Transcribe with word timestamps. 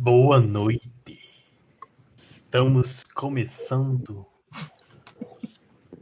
Boa 0.00 0.38
noite. 0.38 1.18
Estamos 2.16 3.02
começando 3.02 4.24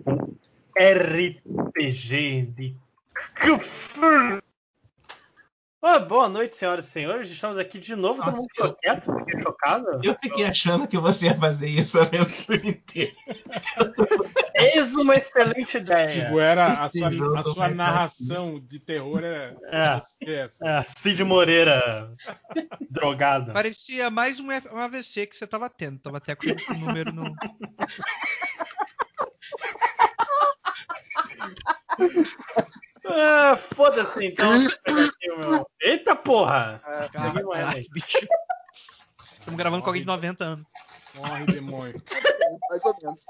um 0.07 0.37
RPG 0.79 2.43
de 2.55 2.77
Ah, 5.83 5.99
boa 6.01 6.29
noite, 6.29 6.57
senhoras 6.57 6.87
e 6.87 6.91
senhores. 6.91 7.31
Estamos 7.31 7.59
aqui 7.59 7.79
de 7.79 7.95
novo. 7.95 8.17
Todo 8.17 8.27
Nossa, 8.27 8.39
mundo 8.39 8.49
ficou 8.51 8.67
eu- 8.67 8.75
quieto, 8.77 9.15
fiquei 9.19 9.43
chocado. 9.43 10.01
Eu 10.03 10.15
fiquei 10.21 10.45
achando 10.45 10.89
que 10.89 10.99
você 10.99 11.27
ia 11.27 11.35
fazer 11.37 11.69
isso 11.69 11.99
a 11.99 12.03
aventura 12.03 12.67
inteira. 12.67 13.13
Eis 14.55 14.95
uma 14.97 15.15
excelente 15.15 15.77
ideia. 15.77 16.07
Tipo, 16.09 16.41
era 16.41 16.67
a 16.73 16.91
sua, 16.91 17.39
a 17.39 17.43
sua 17.45 17.69
narração 17.69 18.59
de 18.59 18.81
terror 18.81 19.23
era 19.23 19.55
É. 19.67 20.01
essa. 20.41 20.67
É, 20.69 20.85
Cid 20.99 21.23
Moreira 21.23 22.11
drogado. 22.91 23.53
Parecia 23.53 24.11
mais 24.11 24.41
um, 24.41 24.51
F- 24.51 24.69
um 24.73 24.79
AVC 24.79 25.27
que 25.27 25.37
você 25.37 25.47
tava 25.47 25.71
tendo. 25.71 26.01
Tava 26.01 26.17
até 26.17 26.35
com 26.35 26.47
esse 26.47 26.73
número 26.75 27.13
no. 27.13 27.23
Ah, 33.09 33.57
Foda-se 33.57 34.25
então. 34.25 34.51
Meu- 35.39 35.67
Eita 35.81 36.17
porra! 36.17 36.83
Peguei 37.13 37.45
um 37.45 37.51
Caralho, 37.51 37.85
bicho. 37.93 38.19
Estamos 39.39 39.59
gravando 39.59 39.83
com 39.83 39.89
alguém 39.91 40.03
de 40.03 40.07
90 40.09 40.45
anos. 40.45 40.67
Morre, 41.15 41.47
demônio. 41.47 42.03
Mais 42.71 42.85
ou 42.85 42.97
menos. 43.03 43.25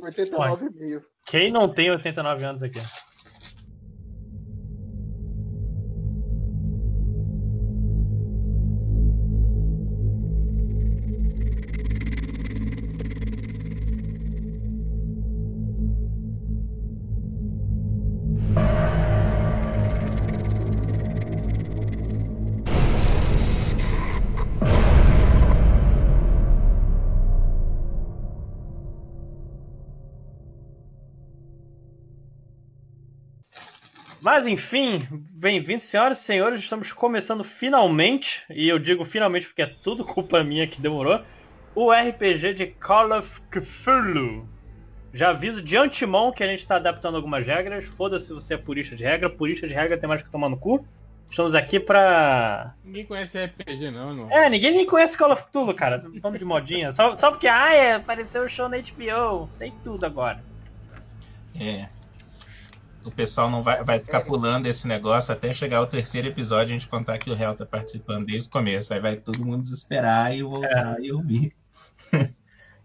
89,5. 0.00 1.02
Quem 1.26 1.50
não 1.50 1.68
tem 1.68 1.90
89 1.90 2.44
anos 2.44 2.62
aqui? 2.62 2.80
Mas 34.32 34.46
enfim, 34.46 35.06
bem-vindos, 35.30 35.84
senhoras 35.84 36.18
e 36.18 36.22
senhores. 36.22 36.62
Estamos 36.62 36.90
começando 36.90 37.44
finalmente, 37.44 38.42
e 38.48 38.66
eu 38.66 38.78
digo 38.78 39.04
finalmente 39.04 39.46
porque 39.46 39.60
é 39.60 39.66
tudo 39.66 40.06
culpa 40.06 40.42
minha 40.42 40.66
que 40.66 40.80
demorou, 40.80 41.20
o 41.74 41.92
RPG 41.92 42.54
de 42.54 42.66
Call 42.68 43.12
of 43.12 43.42
Cthulhu. 43.50 44.48
Já 45.12 45.28
aviso 45.28 45.60
de 45.60 45.76
antemão 45.76 46.32
que 46.32 46.42
a 46.42 46.46
gente 46.46 46.60
está 46.60 46.76
adaptando 46.76 47.16
algumas 47.16 47.46
regras. 47.46 47.84
Foda-se 47.84 48.28
se 48.28 48.32
você 48.32 48.54
é 48.54 48.56
purista 48.56 48.96
de 48.96 49.04
regra. 49.04 49.28
Purista 49.28 49.68
de 49.68 49.74
regra 49.74 49.98
tem 49.98 50.08
mais 50.08 50.22
que 50.22 50.30
tomar 50.30 50.48
no 50.48 50.56
cu. 50.56 50.82
Estamos 51.30 51.54
aqui 51.54 51.78
pra. 51.78 52.72
Ninguém 52.82 53.04
conhece 53.04 53.38
RPG, 53.44 53.90
não, 53.90 54.14
não. 54.14 54.32
É, 54.32 54.48
ninguém 54.48 54.72
nem 54.72 54.86
conhece 54.86 55.14
Call 55.14 55.32
of 55.32 55.44
Cthulhu, 55.44 55.74
cara. 55.74 56.02
Vamos 56.22 56.38
de 56.38 56.44
modinha. 56.46 56.90
Só, 56.90 57.18
só 57.18 57.30
porque, 57.30 57.48
ah, 57.48 57.74
é, 57.74 57.96
apareceu 57.96 58.44
o 58.44 58.48
show 58.48 58.66
na 58.66 58.78
HBO. 58.78 59.46
Sei 59.50 59.70
tudo 59.84 60.06
agora. 60.06 60.42
É. 61.60 61.86
O 63.04 63.10
pessoal 63.10 63.50
não 63.50 63.62
vai, 63.62 63.82
vai 63.82 63.98
ficar 63.98 64.20
pulando 64.20 64.66
esse 64.66 64.86
negócio 64.86 65.32
até 65.32 65.52
chegar 65.52 65.78
ao 65.78 65.86
terceiro 65.86 66.28
episódio 66.28 66.72
e 66.72 66.76
a 66.76 66.78
gente 66.78 66.88
contar 66.88 67.18
que 67.18 67.30
o 67.30 67.34
réu 67.34 67.54
tá 67.54 67.66
participando 67.66 68.26
desde 68.26 68.48
o 68.48 68.52
começo. 68.52 68.94
Aí 68.94 69.00
vai 69.00 69.16
todo 69.16 69.44
mundo 69.44 69.62
desesperar 69.62 70.36
e 70.36 70.42
voltar 70.42 70.96
e 71.00 71.12
ouvir. 71.12 71.52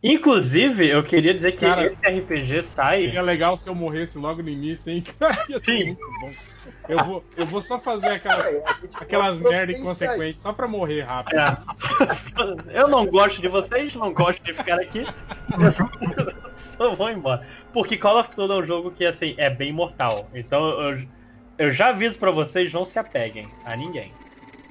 Inclusive, 0.03 0.88
eu 0.88 1.03
queria 1.03 1.33
dizer 1.33 1.53
que 1.53 1.65
Cara, 1.65 1.85
esse 1.85 1.95
RPG 1.95 2.63
sai. 2.63 3.05
Seria 3.05 3.21
legal 3.21 3.57
se 3.57 3.67
eu 3.67 3.73
morresse 3.73 4.17
logo 4.17 4.44
no 4.44 4.50
início, 4.50 4.91
hein? 4.91 5.03
Sim. 5.66 5.97
Eu 6.88 7.03
vou, 7.03 7.25
eu 7.35 7.47
vou 7.47 7.59
só 7.59 7.79
fazer 7.79 8.09
aquelas, 8.09 8.63
aquelas 8.94 9.39
merda 9.39 9.72
inconsequentes, 9.72 10.41
só 10.41 10.53
pra 10.53 10.67
morrer 10.67 11.01
rápido. 11.01 11.39
É. 11.39 11.57
Eu 12.79 12.88
não 12.88 13.07
gosto 13.07 13.41
de 13.41 13.47
vocês, 13.47 13.94
não 13.95 14.13
gosto 14.13 14.44
de 14.44 14.53
ficar 14.53 14.79
aqui. 14.79 15.06
Eu 16.79 16.91
só 16.91 16.95
vou 16.95 17.09
embora. 17.09 17.47
Porque 17.71 17.97
Call 17.97 18.19
of 18.19 18.29
Cthulhu 18.29 18.53
é 18.53 18.57
um 18.57 18.65
jogo 18.65 18.93
que 18.93 19.05
assim 19.05 19.35
é 19.38 19.49
bem 19.49 19.71
mortal. 19.71 20.29
Então 20.33 20.69
eu, 20.81 21.07
eu 21.57 21.71
já 21.71 21.89
aviso 21.89 22.19
pra 22.19 22.31
vocês, 22.31 22.71
não 22.73 22.85
se 22.85 22.99
apeguem 22.99 23.57
a 23.63 23.75
ninguém. 23.75 24.19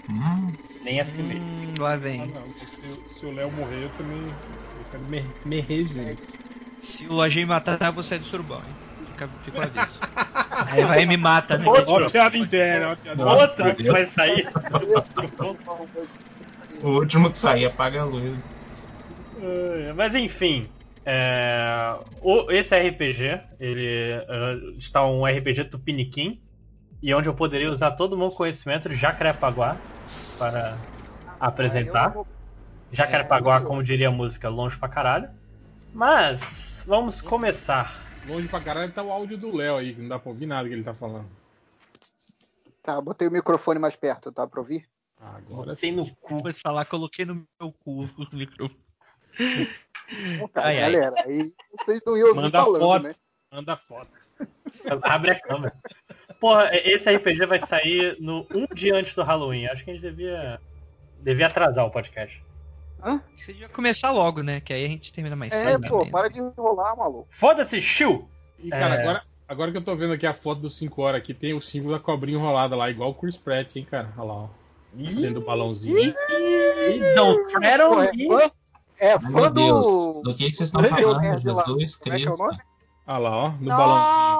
Hum, 0.08 0.58
Nem 0.80 1.00
a 1.00 1.04
si 1.04 1.22
mesmo. 1.22 1.44
Hum, 1.44 1.76
lá 1.80 1.96
Ah, 2.16 2.26
vem. 2.26 2.26
não, 2.26 2.54
se, 2.66 3.02
se 3.06 3.26
o 3.26 3.32
Léo 3.32 3.52
morrer, 3.52 3.84
eu 3.84 3.94
também 3.94 4.42
eu 4.74 4.86
quero 4.86 5.04
me, 5.06 5.34
me. 5.44 5.62
Se 6.80 7.06
o 7.08 7.12
Lojinha 7.12 7.46
matar, 7.46 7.92
você 7.92 8.14
é 8.16 8.18
de 8.18 8.26
surubão, 8.26 8.64
hein? 8.64 8.78
Fica, 9.04 9.28
fica 9.40 9.60
o 9.60 9.64
aviso. 9.64 10.02
Aí 10.64 10.84
vai 10.84 11.02
e 11.02 11.06
me 11.06 11.16
mata, 11.16 11.58
né? 11.58 11.70
Outro. 11.70 11.86
Ó, 11.86 12.10
piada 12.10 12.36
interna, 12.38 12.98
Outra 13.16 13.74
que 13.76 13.88
vai 13.90 14.06
sair. 14.06 14.46
o 16.80 16.88
último 17.00 17.30
que 17.32 17.38
sair 17.38 17.66
apaga 17.66 18.00
a 18.02 18.04
luz. 18.04 18.42
É, 19.34 19.92
Mas 19.92 20.14
enfim, 20.14 20.75
é, 21.06 21.96
o- 22.22 22.50
esse 22.50 22.74
RPG, 22.74 23.40
ele 23.60 23.86
é, 23.86 24.54
está 24.78 25.06
um 25.06 25.24
RPG 25.24 25.64
tupiniquim, 25.66 26.42
e 27.02 27.14
onde 27.14 27.28
eu 27.28 27.34
poderia 27.34 27.70
usar 27.70 27.92
todo 27.92 28.14
o 28.14 28.18
meu 28.18 28.30
conhecimento 28.30 28.88
de 28.88 28.96
Jacarepaguá 28.96 29.78
para 30.38 30.80
apresentar. 31.38 32.14
Jacarepaguá, 32.90 33.60
como 33.60 33.82
diria 33.82 34.08
a 34.08 34.12
música, 34.12 34.48
longe 34.48 34.76
pra 34.76 34.88
caralho. 34.88 35.28
Mas, 35.92 36.82
vamos 36.86 37.20
começar. 37.20 38.04
Longe 38.26 38.48
pra 38.48 38.60
caralho 38.60 38.92
tá 38.92 39.02
o 39.02 39.12
áudio 39.12 39.36
do 39.38 39.54
Léo 39.54 39.76
aí, 39.76 39.94
que 39.94 40.00
não 40.00 40.08
dá 40.08 40.18
pra 40.18 40.30
ouvir 40.30 40.46
nada 40.46 40.68
que 40.68 40.74
ele 40.74 40.82
tá 40.82 40.94
falando. 40.94 41.28
Tá, 42.82 43.00
botei 43.00 43.26
o 43.28 43.30
microfone 43.30 43.78
mais 43.78 43.96
perto, 43.96 44.30
tá 44.32 44.46
pra 44.46 44.60
ouvir? 44.60 44.84
Agora 45.20 45.74
Tem 45.76 45.90
sim. 45.90 45.96
no 45.96 46.06
cu. 46.16 46.36
Depois 46.36 46.60
falar, 46.60 46.84
coloquei 46.84 47.24
no 47.24 47.46
meu 47.60 47.72
cu 47.72 48.04
o 48.18 48.36
microfone. 48.36 48.85
Então 49.38 50.48
tá, 50.48 50.62
Ai, 50.64 50.82
ai. 50.82 50.92
galera, 50.92 51.14
aí 51.24 51.52
vocês 51.78 52.00
não 52.06 52.16
iam 52.16 52.28
ouvir 52.28 52.41
Manda 52.42 52.62
falando, 52.62 52.80
foto. 52.80 53.02
né? 53.02 53.14
Manda 53.52 53.76
foto. 53.76 54.08
Abre 55.02 55.30
a 55.32 55.41
câmera. 55.41 55.74
Porra, 56.41 56.70
esse 56.72 57.10
RPG 57.14 57.47
vai 57.47 57.58
sair 57.60 58.16
no 58.20 58.47
um 58.54 58.66
dia 58.74 58.94
antes 58.94 59.14
do 59.14 59.22
Halloween. 59.22 59.66
Acho 59.66 59.84
que 59.84 59.91
a 59.91 59.94
gente 59.94 60.02
devia, 60.02 60.60
devia 61.20 61.47
atrasar 61.47 61.84
o 61.86 61.91
podcast. 61.91 62.42
Hã? 63.02 63.20
Você 63.36 63.52
devia 63.52 63.69
começar 63.69 64.10
logo, 64.10 64.42
né? 64.42 64.60
Que 64.60 64.72
aí 64.72 64.84
a 64.84 64.88
gente 64.88 65.12
termina 65.12 65.34
mais 65.36 65.53
É, 65.53 65.64
cedo. 65.72 65.88
pô, 65.88 65.98
também, 65.98 66.10
para 66.12 66.22
né? 66.24 66.28
de 66.30 66.38
enrolar, 66.41 66.97
maluco. 66.97 67.28
Foda-se, 67.30 67.80
Shiu! 67.80 68.28
E, 68.58 68.70
cara, 68.70 68.94
É. 68.97 69.00
agora, 69.00 69.22
agora 69.48 69.70
que 69.72 69.78
eu 69.78 69.82
tô 69.84 69.97
vendo 69.97 70.12
aqui 70.12 70.26
a 70.26 70.34
foto 70.34 70.60
dos 70.60 70.76
5 70.78 71.03
horas 71.03 71.20
aqui, 71.20 71.32
tem 71.34 71.53
o 71.54 71.60
símbolo 71.60 71.94
da 71.94 72.00
cobrinha 72.00 72.38
enrolada 72.38 72.76
lá, 72.76 72.88
igual 72.91 73.10
o 73.10 73.14
Chris 73.14 73.36
Pratt, 73.36 73.74
hein, 73.76 73.86
cara? 73.91 74.12
Olha 74.16 74.26
lá, 74.26 74.34
ó. 74.34 74.48
Dentro 74.94 75.34
do 75.34 75.41
balãozinho. 75.42 76.14
Don't 77.14 77.53
Pô, 77.53 77.58
threaten 77.60 78.50
é 78.98 79.18
fã, 79.18 79.28
é 79.28 79.30
meu 79.30 79.50
Deus, 79.50 79.86
do. 79.86 80.22
do 80.22 80.34
que, 80.34 80.50
que 80.50 80.56
vocês 80.56 80.68
estão 80.68 80.82
do 80.82 80.88
falando? 80.88 81.22
lá. 81.22 81.38
Jesus 81.38 81.96
Como 81.96 82.14
é 82.14 82.18
que 82.18 82.26
é 82.26 82.30
o 82.30 82.34
Cristo. 82.34 82.44
nome? 82.44 82.58
Olha 83.06 83.18
lá, 83.18 83.36
ó, 83.36 83.50
no 83.50 83.66
balãozinho. 83.66 84.36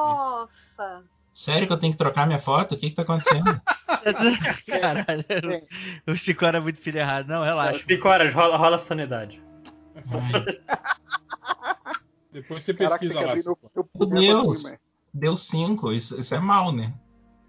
Nossa! 0.77 1.05
Sério 1.33 1.67
que 1.67 1.73
eu 1.73 1.77
tenho 1.77 1.93
que 1.93 1.99
trocar 1.99 2.27
minha 2.27 2.39
foto? 2.39 2.75
O 2.75 2.79
que 2.79 2.89
que 2.89 2.97
tá 2.97 3.03
acontecendo? 3.03 3.61
Caralho, 4.67 5.63
o 6.07 6.17
Cico 6.17 6.45
era 6.47 6.61
muito 6.61 6.81
filho 6.81 6.99
errado. 6.99 7.29
Não, 7.29 7.45
relaxa. 7.45 7.85
Cinco 7.85 8.09
horas, 8.09 8.33
rola, 8.33 8.57
rola 8.57 8.79
sanidade. 8.79 9.43
Ai, 9.95 10.57
Depois 12.33 12.65
você 12.65 12.75
Caraca, 12.75 12.99
pesquisa 12.99 13.21
que 13.21 13.25
lá. 13.25 13.35
meu, 14.07 14.43
Deus. 14.43 14.75
deu 15.13 15.37
5, 15.39 15.93
isso, 15.93 16.21
isso 16.21 16.35
é 16.35 16.41
mal, 16.41 16.73
né? 16.73 16.93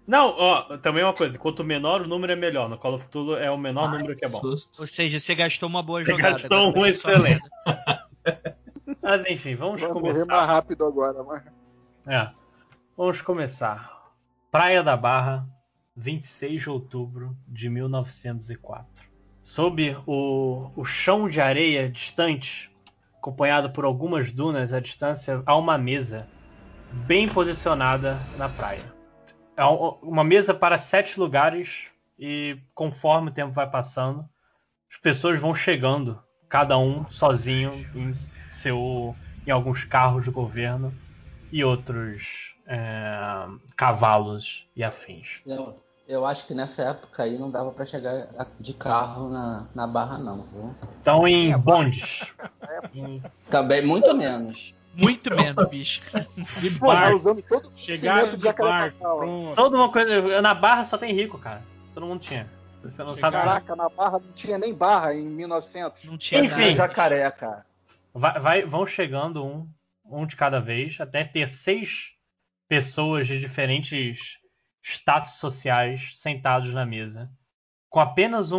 Não, 0.08 0.28
ó, 0.38 0.78
também 0.78 1.04
uma 1.04 1.12
coisa, 1.12 1.38
quanto 1.38 1.62
menor 1.62 2.00
o 2.00 2.08
número 2.08 2.32
é 2.32 2.36
melhor. 2.36 2.66
No 2.66 2.78
Call 2.78 2.94
of 2.94 3.04
Cthulhu 3.08 3.36
é 3.36 3.50
o 3.50 3.58
menor 3.58 3.90
número 3.90 4.16
que 4.16 4.24
é 4.24 4.28
bom. 4.30 4.40
Susto. 4.40 4.80
Ou 4.80 4.86
seja, 4.86 5.20
você 5.20 5.34
gastou 5.34 5.68
uma 5.68 5.82
boa 5.82 6.02
Você 6.02 6.10
jogada. 6.12 6.30
gastou 6.30 6.74
um 6.74 6.86
excelente. 6.86 7.42
Mas 9.02 9.22
enfim, 9.26 9.54
vamos 9.54 9.82
Vai 9.82 9.90
morrer 9.92 10.02
mais 10.02 10.18
começar. 10.24 10.44
rápido 10.46 10.86
agora, 10.86 11.22
mas. 11.22 11.42
É, 12.06 12.30
vamos 12.96 13.20
começar. 13.20 14.10
Praia 14.50 14.82
da 14.82 14.96
Barra, 14.96 15.46
26 15.94 16.62
de 16.62 16.70
outubro 16.70 17.36
de 17.46 17.68
1904. 17.68 18.86
Sob 19.42 19.94
o, 20.06 20.70
o 20.74 20.84
chão 20.86 21.28
de 21.28 21.38
areia 21.40 21.88
distante, 21.90 22.70
acompanhado 23.18 23.70
por 23.70 23.84
algumas 23.84 24.32
dunas 24.32 24.72
à 24.72 24.80
distância, 24.80 25.42
há 25.44 25.54
uma 25.56 25.76
mesa 25.76 26.26
bem 27.06 27.28
posicionada 27.28 28.18
na 28.38 28.48
praia. 28.48 28.96
É 29.58 29.64
um- 29.64 29.98
uma 30.02 30.22
mesa 30.22 30.54
para 30.54 30.78
sete 30.78 31.18
lugares 31.18 31.86
e 32.16 32.56
conforme 32.76 33.28
o 33.30 33.34
tempo 33.34 33.52
vai 33.52 33.68
passando, 33.68 34.24
as 34.88 34.96
pessoas 34.98 35.40
vão 35.40 35.52
chegando, 35.52 36.22
cada 36.48 36.78
um 36.78 37.04
sozinho 37.10 37.84
em 37.92 38.12
seu 38.48 39.16
em 39.44 39.50
alguns 39.50 39.82
carros 39.82 40.24
do 40.24 40.30
governo 40.30 40.96
e 41.50 41.64
outros 41.64 42.54
é, 42.68 43.46
cavalos 43.76 44.64
e 44.76 44.84
afins. 44.84 45.42
Léo, 45.44 45.74
Eu 46.06 46.24
acho 46.24 46.46
que 46.46 46.54
nessa 46.54 46.82
época 46.82 47.24
aí 47.24 47.36
não 47.36 47.50
dava 47.50 47.72
pra 47.72 47.84
chegar 47.84 48.28
de 48.60 48.74
carro 48.74 49.28
na, 49.28 49.66
na 49.74 49.86
barra, 49.88 50.18
não, 50.18 50.42
viu? 50.52 50.74
Estão 50.98 51.26
em 51.26 51.56
bondes. 51.58 52.20
Em- 52.94 53.22
Também, 53.50 53.84
muito 53.84 54.14
menos. 54.14 54.72
Muito 54.98 55.34
menos, 55.34 55.68
bicho. 55.68 56.02
De 56.60 56.70
Pô, 56.78 56.88
tá 56.88 56.94
barco. 56.94 57.16
usando 57.16 57.42
todo 57.42 57.72
Chegaram 57.76 58.36
de. 58.36 58.44
Toda 59.54 59.76
uma 59.76 59.90
coisa. 59.92 60.42
Na 60.42 60.54
Barra 60.54 60.84
só 60.84 60.98
tem 60.98 61.12
rico, 61.14 61.38
cara. 61.38 61.62
Todo 61.94 62.06
mundo 62.06 62.20
tinha. 62.20 62.48
Você 62.82 63.02
não 63.02 63.14
sabe. 63.14 63.36
Caraca, 63.36 63.74
na 63.76 63.88
Barra 63.88 64.18
não 64.18 64.32
tinha 64.32 64.58
nem 64.58 64.74
barra 64.74 65.14
em 65.14 65.24
1900. 65.28 66.04
Não 66.04 66.18
tinha 66.18 66.44
Enfim. 66.44 66.60
nada. 66.60 66.74
Jacaré, 66.74 67.30
cara. 67.30 67.64
Vai, 68.14 68.38
vai- 68.40 68.62
vão 68.64 68.86
chegando 68.86 69.44
um, 69.44 69.68
um 70.04 70.26
de 70.26 70.34
cada 70.36 70.60
vez, 70.60 71.00
até 71.00 71.22
ter 71.24 71.48
seis 71.48 72.12
pessoas 72.68 73.26
de 73.26 73.38
diferentes 73.38 74.38
status 74.82 75.32
sociais 75.38 76.10
sentados 76.14 76.72
na 76.72 76.84
mesa, 76.86 77.30
com 77.90 78.00
apenas 78.00 78.52
um, 78.52 78.58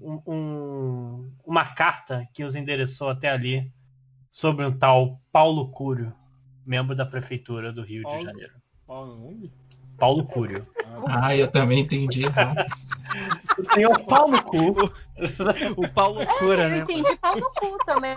um- 0.00 0.22
um- 0.26 1.32
uma 1.44 1.64
carta 1.74 2.26
que 2.32 2.44
os 2.44 2.54
endereçou 2.54 3.08
até 3.08 3.28
ali 3.30 3.70
sobre 4.38 4.64
um 4.64 4.70
tal 4.70 5.20
Paulo 5.32 5.68
Cúrio, 5.72 6.14
membro 6.64 6.94
da 6.94 7.04
prefeitura 7.04 7.72
do 7.72 7.82
Rio 7.82 8.04
Paulo? 8.04 8.18
de 8.20 8.24
Janeiro. 8.24 8.52
Qual 8.86 9.02
o 9.02 9.06
nome? 9.16 9.52
Paulo 9.98 10.24
Cúrio. 10.26 10.64
Ah, 11.08 11.34
eu 11.34 11.50
também 11.50 11.80
entendi 11.80 12.24
errado. 12.24 12.64
O 13.58 13.74
senhor 13.74 14.04
Paulo 14.04 14.40
Cu. 14.44 14.76
O 15.76 15.88
Paulo 15.88 16.24
Cura, 16.38 16.62
eu 16.62 16.70
né? 16.70 16.78
entendi 16.78 17.16
pau 17.16 17.34
no 17.34 17.50
cu 17.50 17.78
também. 17.84 18.16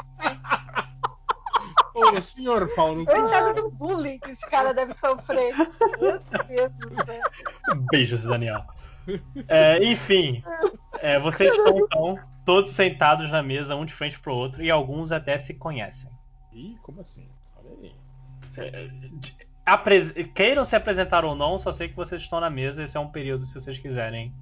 Ô, 1.95 2.21
senhor 2.21 2.71
Paulo. 2.75 3.03
Coitado 3.03 3.59
do 3.59 3.71
bullying 3.71 4.19
que 4.19 4.31
os 4.31 4.39
caras 4.41 4.75
devem 4.75 4.95
sofrer. 4.97 5.55
Meu 5.99 6.21
Deus 6.47 6.71
do 6.73 7.03
céu. 7.03 7.21
Beijos, 7.89 8.23
Daniel. 8.25 8.63
É, 9.47 9.83
enfim, 9.83 10.43
é, 11.01 11.19
vocês 11.19 11.51
estão 11.51 11.77
então, 11.77 12.19
todos 12.45 12.71
sentados 12.71 13.29
na 13.31 13.41
mesa, 13.43 13.75
um 13.75 13.85
de 13.85 13.93
frente 13.93 14.19
pro 14.19 14.33
outro, 14.33 14.63
e 14.63 14.69
alguns 14.71 15.11
até 15.11 15.37
se 15.37 15.53
conhecem. 15.53 16.09
Ih, 16.53 16.77
como 16.81 17.01
assim? 17.01 17.27
Olha 17.57 17.71
aí. 17.81 17.93
Apres- 19.65 20.13
Queiram 20.33 20.65
se 20.65 20.75
apresentar 20.75 21.23
ou 21.23 21.35
não, 21.35 21.57
só 21.59 21.71
sei 21.71 21.87
que 21.87 21.95
vocês 21.95 22.21
estão 22.21 22.39
na 22.39 22.49
mesa. 22.49 22.83
Esse 22.83 22.97
é 22.97 22.99
um 22.99 23.07
período 23.07 23.45
se 23.45 23.53
vocês 23.53 23.77
quiserem 23.77 24.33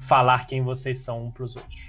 falar 0.00 0.46
quem 0.46 0.62
vocês 0.62 1.00
são 1.00 1.26
um 1.26 1.30
pros 1.30 1.54
outros. 1.56 1.80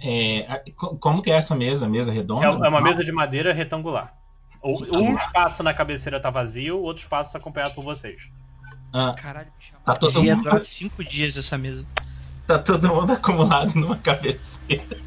É, 0.00 0.62
como 1.00 1.22
que 1.22 1.30
é 1.30 1.34
essa 1.34 1.54
mesa? 1.54 1.88
Mesa 1.88 2.12
redonda? 2.12 2.44
É, 2.46 2.48
é 2.48 2.68
uma 2.68 2.80
mesa 2.80 3.02
de 3.02 3.12
madeira 3.12 3.52
retangular. 3.54 4.14
Um 4.62 5.14
espaço 5.14 5.62
na 5.62 5.72
cabeceira 5.72 6.18
tá 6.20 6.30
vazio, 6.30 6.78
o 6.78 6.82
outro 6.82 7.02
espaço 7.02 7.32
tá 7.32 7.38
acompanhado 7.38 7.74
por 7.74 7.84
vocês. 7.84 8.20
Ah, 8.92 9.14
Caralho, 9.16 9.50
bicho. 9.58 9.72
Tá 9.84 9.94
todo 9.94 10.22
mundo- 10.22 10.64
cinco 10.64 11.02
dias 11.04 11.36
essa 11.36 11.56
mesa. 11.56 11.86
Tá 12.46 12.58
todo 12.58 12.88
mundo 12.88 13.12
acumulado 13.12 13.74
numa 13.74 13.96
cabeceira. 13.96 15.04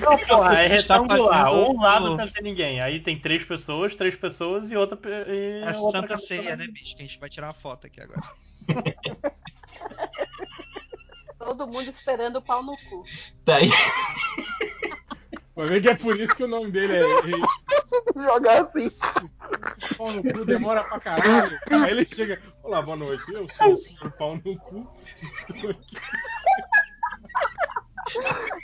Não, 0.00 0.16
porra, 0.26 0.62
é 0.62 0.76
Está 0.76 0.94
retangular. 0.94 1.44
fazendo 1.50 1.70
Um 1.70 1.80
lado 1.80 2.16
não 2.16 2.28
tem 2.28 2.42
ninguém. 2.42 2.80
Aí 2.80 3.00
tem 3.00 3.18
três 3.18 3.44
pessoas, 3.44 3.96
três 3.96 4.14
pessoas 4.14 4.70
e 4.70 4.76
outra. 4.76 4.98
E 5.28 5.60
É 5.62 5.68
a 5.70 5.76
outra 5.78 6.00
Santa 6.00 6.08
cabeceira. 6.08 6.42
Ceia, 6.42 6.56
né, 6.56 6.66
bicho? 6.66 6.96
Que 6.96 7.02
a 7.02 7.06
gente 7.06 7.18
vai 7.18 7.28
tirar 7.28 7.48
uma 7.48 7.54
foto 7.54 7.86
aqui 7.86 8.00
agora. 8.00 8.22
Todo 11.38 11.66
mundo 11.66 11.88
esperando 11.90 12.36
o 12.36 12.42
pau 12.42 12.62
no 12.62 12.76
cu. 12.76 13.04
Tá 13.44 13.56
aí. 13.56 13.68
Vai 15.58 15.66
ver 15.66 15.82
que 15.82 15.88
é 15.88 15.96
por 15.96 16.16
isso 16.16 16.36
que 16.36 16.44
o 16.44 16.48
nome 16.48 16.70
dele 16.70 16.98
é. 16.98 17.02
Jogar 18.14 18.62
assim. 18.62 18.86
Esse 18.86 19.94
pau 19.96 20.12
no 20.12 20.22
cu 20.22 20.44
demora 20.44 20.84
pra 20.84 21.00
caralho. 21.00 21.58
Aí 21.68 21.90
ele 21.90 22.04
chega. 22.04 22.40
Olá, 22.62 22.80
boa 22.80 22.96
noite. 22.96 23.24
Eu 23.32 23.48
sou 23.48 23.72
o 23.72 23.76
senhor 23.76 24.12
pau 24.12 24.36
no 24.36 24.56
cu. 24.56 24.88
Estou 25.52 25.70
aqui. 25.70 25.96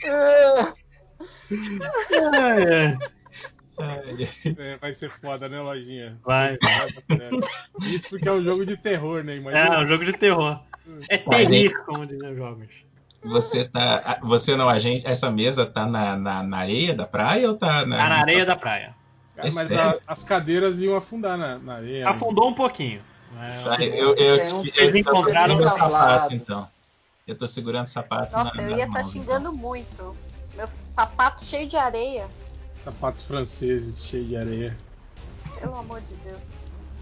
É, 0.04 0.72
É, 2.12 2.62
é. 2.62 2.98
É, 4.56 4.76
vai 4.76 4.94
ser 4.94 5.10
foda, 5.10 5.48
né, 5.48 5.60
lojinha? 5.60 6.16
Vai. 6.24 6.56
Isso 7.82 8.10
porque 8.10 8.28
é 8.28 8.32
um 8.32 8.44
jogo 8.44 8.64
de 8.64 8.76
terror, 8.76 9.24
né? 9.24 9.32
É, 9.32 9.36
Imagina. 9.38 9.80
um 9.80 9.88
jogo 9.88 10.04
de 10.04 10.12
terror. 10.12 10.62
É 11.08 11.18
terrir, 11.18 11.76
como 11.86 12.06
dizem 12.06 12.30
os 12.30 12.36
jogos. 12.36 12.68
Você 13.24 13.64
tá. 13.64 14.18
Você 14.22 14.54
não, 14.54 14.68
a 14.68 14.78
gente. 14.78 15.06
Essa 15.06 15.30
mesa 15.30 15.64
tá 15.64 15.86
na, 15.86 16.16
na, 16.16 16.42
na 16.42 16.58
areia 16.58 16.94
da 16.94 17.06
praia 17.06 17.48
ou 17.48 17.56
tá 17.56 17.86
na. 17.86 17.96
Tá 17.96 18.08
na 18.08 18.20
areia 18.20 18.44
da 18.44 18.54
praia. 18.56 18.94
Cara, 19.34 19.48
mas 19.54 19.70
É 19.70 19.74
sério? 19.76 20.00
a- 20.06 20.12
as 20.12 20.22
cadeiras 20.22 20.80
iam 20.80 20.96
afundar 20.96 21.36
na, 21.36 21.58
na 21.58 21.74
areia. 21.76 22.04
né? 22.04 22.10
Afundou 22.10 22.48
um 22.48 22.54
pouquinho. 22.54 23.02
É, 23.42 23.64
Tá, 23.64 23.82
eu, 23.82 24.14
eu, 24.14 24.14
um- 24.14 24.16
eu, 24.16 24.60
Eles 24.76 24.76
eu 24.76 24.96
encontraram 24.96 25.56
o 25.56 25.62
sapato, 25.62 26.34
então. 26.34 26.68
Eu 27.26 27.36
tô 27.36 27.46
segurando 27.46 27.86
o 27.86 27.90
sapato 27.90 28.36
Nossa, 28.36 28.54
na, 28.56 28.62
eu 28.62 28.76
ia 28.76 28.84
estar 28.84 29.00
mãos, 29.00 29.10
xingando 29.12 29.52
muito. 29.52 30.14
Meu 30.54 30.68
sapato 30.94 31.44
cheio 31.44 31.66
de 31.66 31.76
areia. 31.76 32.26
Sapatos 32.84 33.24
franceses 33.24 34.04
cheios 34.04 34.28
de 34.28 34.36
areia. 34.36 34.76
Pelo 35.58 35.74
amor 35.78 36.02
de 36.02 36.14
Deus. 36.16 36.40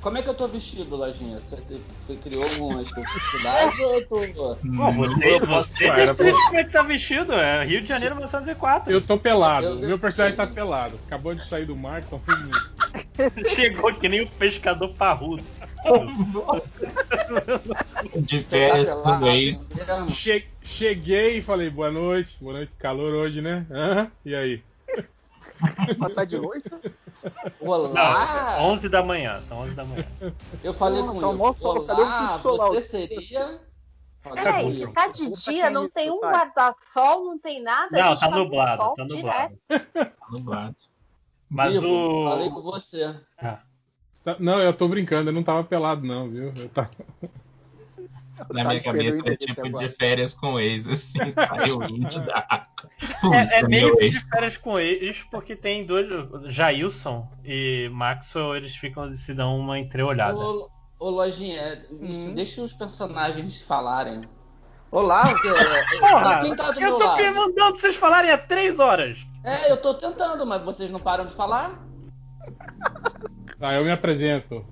Como 0.03 0.19
é 0.19 0.23
que 0.23 0.29
eu 0.29 0.35
tô 0.35 0.47
vestido, 0.49 0.97
Lojinha? 0.97 1.39
Você, 1.39 1.57
te- 1.57 1.81
você 2.05 2.17
criou 2.17 2.43
alguma 2.43 2.83
especificidade 2.83 3.81
ou 3.81 3.95
eu 3.95 4.05
tô. 4.05 4.25
então. 4.25 4.59
Pô, 4.77 4.93
você, 4.93 5.39
você 5.39 5.87
Cara, 5.87 6.13
decide 6.13 6.45
como 6.47 6.59
é 6.59 6.65
que 6.65 6.73
tá 6.73 6.83
vestido. 6.83 7.33
É 7.33 7.65
Rio 7.65 7.81
de 7.81 7.89
Janeiro 7.89 8.17
1904. 8.17 8.93
Eu 8.93 9.01
tô 9.01 9.17
pelado. 9.17 9.69
Eu 9.69 9.77
O 9.77 9.81
meu 9.81 9.97
personagem 9.99 10.37
tá 10.37 10.45
pelado. 10.47 10.99
Acabou 11.07 11.35
de 11.37 11.47
sair 11.47 11.65
do 11.67 11.77
mar, 11.77 12.03
tá 12.03 12.19
com 12.19 12.33
Chegou 13.55 13.95
que 13.95 14.09
nem 14.09 14.23
o 14.23 14.29
pescador 14.29 14.89
parrudo. 14.97 15.45
De 18.27 18.43
tá 18.43 18.49
férias 18.49 18.85
pelado 18.87 19.19
com 19.21 19.25
o 19.25 19.29
ex. 19.29 19.69
mesmo? 19.75 20.11
che 20.11 20.45
Cheguei 20.65 21.39
e 21.39 21.43
falei 21.43 21.71
boa 21.71 21.93
noite. 21.93 22.37
Boa 22.41 22.55
noite, 22.55 22.73
calor 22.79 23.13
hoje, 23.15 23.41
né? 23.41 23.65
Hã? 23.71 24.11
E 24.25 24.35
aí? 24.35 24.63
mas 25.99 26.15
tá 26.15 26.25
de 26.25 26.39
noite? 26.39 26.69
Olá! 27.61 28.57
Não, 28.59 28.65
11 28.73 28.89
da 28.89 29.03
manhã, 29.03 29.41
são 29.43 29.59
11 29.61 29.75
da 29.75 29.85
manhã. 29.85 30.07
Eu 30.63 30.73
falei 30.73 31.03
Não, 31.03 31.15
com 31.15 31.21
tá 31.21 31.29
o 31.29 31.69
Olá, 31.69 32.29
pico 32.39 32.43
solar? 32.43 32.69
você 32.69 32.83
seria. 32.83 33.61
Peraí, 34.23 34.93
tá 34.93 35.09
de 35.09 35.31
dia, 35.33 35.69
não 35.71 35.89
tem 35.89 36.11
um 36.11 36.21
guarda-sol, 36.21 37.25
não 37.25 37.39
tem 37.39 37.61
nada. 37.63 37.89
Não, 37.91 38.11
gente 38.11 38.21
tá 38.21 38.29
com 38.29 38.35
nublado, 38.37 38.83
sol 38.83 38.95
tá 38.95 39.05
nublado. 39.05 39.59
Nublado. 40.31 40.77
Mas 41.51 41.75
Vivo, 41.75 42.25
Falei 42.29 42.49
com 42.51 42.59
o. 42.59 42.63
você. 42.63 43.21
Ah, 43.39 43.59
Tá- 44.25 44.37
Não, 44.39 44.61
eu 44.61 44.73
tô 44.73 44.87
brincando, 44.87 45.31
eu 45.31 45.35
não 45.35 45.43
tava 45.43 45.65
pelado, 45.65 46.07
não, 46.07 46.29
viu? 46.31 46.53
Eu 46.57 46.69
tava... 46.69 46.91
Na 48.39 48.45
Tá 48.63 48.69
minha 48.69 48.81
cabeça 48.83 49.19
é 49.27 49.37
tipo 49.37 49.67
agora. 49.67 49.87
de 49.89 49.95
férias 49.95 50.35
com 50.35 50.59
ex, 50.59 50.87
assim, 50.87 51.19
saiu 51.49 51.83
índio 51.85 52.25
da 52.25 52.45
água. 52.49 52.67
É, 53.35 53.61
é 53.61 53.63
meio 53.69 53.97
ex. 54.01 54.21
de 54.21 54.29
férias 54.29 54.57
com 54.57 54.79
eles, 54.79 55.19
porque 55.31 55.55
tem 55.55 55.85
dois. 55.87 56.07
Jailson 56.47 57.29
e 57.45 57.89
Maxwell, 57.93 58.57
eles 58.57 58.75
ficam 58.75 59.15
se 59.15 59.35
dão 59.35 59.59
uma 59.59 59.79
entreolhada. 59.79 60.39
Ô, 60.39 60.69
ô 60.99 61.11
Lojinha, 61.11 61.85
isso, 62.01 62.29
Hum. 62.31 62.35
deixa 62.35 62.63
os 62.63 62.73
personagens 62.73 63.61
falarem. 63.63 64.23
Olá, 64.91 65.23
o 65.23 65.41
que- 65.41 65.49
é, 65.49 65.53
Porra, 66.01 66.41
quem 66.41 66.57
tá 66.57 66.71
do 66.71 66.81
eu 66.81 66.89
meu 66.91 66.99
tô 66.99 67.05
lado? 67.07 67.35
mandando 67.35 67.79
vocês 67.81 67.97
falarem 67.97 68.31
há 68.31 68.39
três 68.39 68.79
horas. 68.79 69.19
É, 69.45 69.71
eu 69.71 69.77
tô 69.77 69.95
tentando, 69.95 70.45
mas 70.47 70.63
vocês 70.63 70.91
não 70.91 71.01
param 71.01 71.27
de 71.27 71.35
falar? 71.35 71.79
Tá, 73.59 73.75
eu 73.75 73.85
me 73.85 73.91
apresento. 73.91 74.67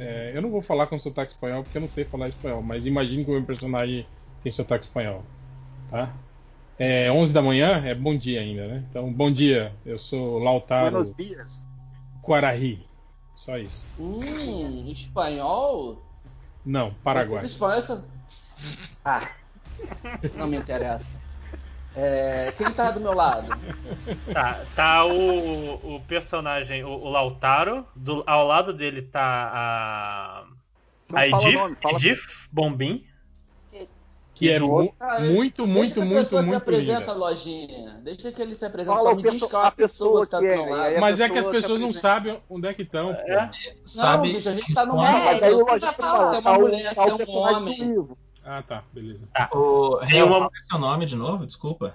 É, 0.00 0.32
eu 0.34 0.40
não 0.42 0.50
vou 0.50 0.62
falar 0.62 0.86
com 0.86 0.98
sotaque 0.98 1.32
espanhol 1.32 1.62
porque 1.62 1.76
eu 1.76 1.80
não 1.82 1.88
sei 1.88 2.04
falar 2.04 2.28
espanhol, 2.28 2.62
mas 2.62 2.86
imagine 2.86 3.24
que 3.24 3.30
o 3.30 3.34
meu 3.34 3.44
personagem 3.44 4.06
tem 4.42 4.50
sotaque 4.50 4.86
espanhol. 4.86 5.24
Tá? 5.90 6.14
É 6.78 7.12
11 7.12 7.32
da 7.34 7.42
manhã, 7.42 7.84
é 7.86 7.94
bom 7.94 8.16
dia 8.16 8.40
ainda, 8.40 8.66
né? 8.66 8.86
Então, 8.88 9.12
bom 9.12 9.30
dia, 9.30 9.72
eu 9.84 9.98
sou 9.98 10.38
Lautaro 10.38 10.92
Buenos 10.92 11.14
dias. 11.14 11.68
Guararri. 12.22 12.88
Só 13.34 13.58
isso. 13.58 13.84
Hum, 13.98 14.90
espanhol? 14.90 16.02
Não, 16.64 16.94
Paraguai. 16.94 17.44
Espanhóis 17.44 17.84
são- 17.84 18.04
Ah, 19.04 19.20
não 20.38 20.46
me 20.48 20.56
interessa. 20.56 21.19
É, 21.96 22.52
quem 22.56 22.70
tá 22.70 22.90
do 22.92 23.00
meu 23.00 23.12
lado? 23.14 23.48
Tá, 24.32 24.60
tá 24.76 25.04
o, 25.04 25.96
o 25.96 26.00
personagem, 26.06 26.84
o, 26.84 26.88
o 26.90 27.08
Lautaro. 27.10 27.84
do- 27.96 28.22
ao 28.26 28.46
lado 28.46 28.72
dele 28.72 29.02
tá 29.02 29.50
a. 29.52 30.44
A 31.12 31.28
fala 31.28 31.42
Edith, 31.44 31.54
nome, 31.58 31.76
fala 31.82 31.96
Edith 31.96 32.20
Bombim. 32.52 33.04
Que 34.32 34.50
é 34.52 34.58
mu- 34.58 34.94
Ah, 34.98 35.18
muito, 35.20 35.66
Deixa 35.66 35.78
muito, 35.78 35.94
que 35.94 36.00
a 36.00 36.04
muito, 36.04 36.16
pessoa 36.20 36.40
se 36.42 36.46
muito 36.48 36.56
apresenta, 36.62 37.00
linda. 37.00 37.12
lojinha. 37.14 38.00
Deixa 38.02 38.32
que 38.32 38.40
ele 38.40 38.54
se 38.54 38.64
apresente. 38.64 38.96
Fala 38.96 39.10
Só 39.10 39.16
me 39.16 39.22
diz 39.22 39.42
qual 39.42 39.64
é 39.64 39.66
a 39.66 39.70
pessoa 39.70 40.24
que 40.24 40.30
tá 40.30 40.38
do 40.40 40.46
que 40.46 40.50
é, 40.52 40.98
Mas 41.00 41.20
é 41.20 41.28
que 41.28 41.38
as 41.38 41.46
pessoas 41.46 41.78
não 41.80 41.92
sabem 41.92 42.40
onde 42.48 42.66
é 42.68 42.72
que 42.72 42.82
estão. 42.82 43.10
É, 43.10 43.50
Sabe? 43.84 44.28
Não, 44.28 44.34
bicho, 44.36 44.48
a 44.48 44.54
gente 44.54 44.72
tá 44.72 44.86
no 44.86 44.92
quando- 44.94 45.02
mar. 45.12 45.24
Mas 45.24 45.42
aí 45.42 45.52
o 45.52 45.66
Lojinha 45.66 45.92
falar 45.92 46.14
fala, 46.16 46.30
se 46.30 46.36
é 46.36 46.38
uma 46.38 46.58
mulher, 46.58 46.94
se 46.94 47.00
é 47.00 47.14
um 47.14 47.36
homem. 47.36 48.08
Ah, 48.44 48.62
tá, 48.62 48.82
beleza. 48.92 49.28
O 49.52 49.98
Tem 49.98 50.08
Real, 50.08 50.26
uma- 50.26 50.36
qual 50.38 50.50
é 50.54 50.58
o 50.58 50.62
seu 50.66 50.78
nome 50.78 51.06
de 51.06 51.14
novo? 51.16 51.44
Desculpa. 51.46 51.94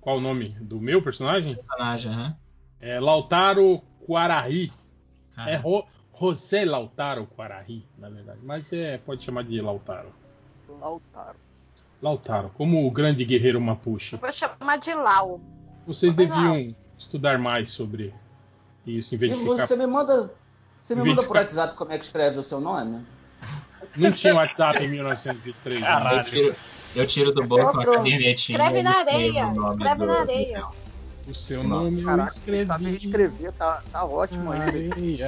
Qual 0.00 0.18
o 0.18 0.20
nome 0.20 0.50
do 0.60 0.80
meu 0.80 1.00
personagem? 1.02 1.54
Personagem, 1.56 2.10
aham. 2.12 2.36
É 2.80 3.00
Lautaro. 3.00 3.82
Cara, 4.08 5.50
É 5.50 5.56
Ro 5.56 5.84
José 6.18 6.64
Lautaro 6.64 7.28
Guararri, 7.36 7.84
na 7.98 8.08
verdade. 8.08 8.38
Mas 8.42 8.66
você 8.66 9.00
pode 9.04 9.22
chamar 9.24 9.42
de 9.44 9.60
Lautaro. 9.60 10.08
Lautaro. 10.80 11.36
Lautaro, 12.00 12.50
como 12.50 12.86
o 12.86 12.90
grande 12.90 13.24
guerreiro 13.24 13.60
Mapuche, 13.60 14.14
Eu 14.14 14.18
vou 14.20 14.32
chamar 14.32 14.76
de 14.78 14.94
Lau. 14.94 15.40
vocês 15.86 16.14
Mas 16.14 16.28
deviam 16.28 16.74
estudar 16.96 17.38
mais 17.38 17.70
sobre 17.70 18.14
isso 18.86 19.14
em 19.14 19.18
vez 19.18 19.32
de 19.36 19.42
ficar. 19.44 19.66
você 19.66 19.76
me 19.76 19.86
manda. 19.86 20.32
Você 20.78 20.94
me 20.94 21.00
manda 21.02 21.16
por 21.22 21.28
ficar- 21.28 21.40
WhatsApp 21.40 21.74
como 21.74 21.92
é 21.92 21.98
que 21.98 22.04
escreve 22.04 22.38
o 22.38 22.44
seu 22.44 22.60
nome? 22.60 23.04
Não 23.96 24.12
tinha 24.12 24.34
WhatsApp 24.34 24.84
em 24.84 24.88
1903. 24.88 25.80
né? 25.80 25.86
Caralho. 25.86 26.18
Eu 26.18 26.24
tiro, 26.24 26.56
eu 26.96 27.06
tiro 27.06 27.32
do 27.32 27.44
bolso 27.44 27.72
uma 27.78 27.84
cadernetinha. 27.84 28.58
Escreve 28.58 28.82
na 28.82 28.98
areia. 28.98 29.52
Escreve 29.72 30.06
na 30.06 30.20
areia. 30.20 30.64
O 31.26 31.34
seu 31.34 31.62
Não. 31.62 31.84
nome 31.84 32.00
eu 32.02 32.06
Caraca, 32.06 32.30
sabe 32.30 32.64
escrevi. 32.64 33.06
escrever, 33.06 33.52
tá, 33.52 33.82
tá 33.90 34.04
ótimo 34.04 34.52
aí. 34.52 35.18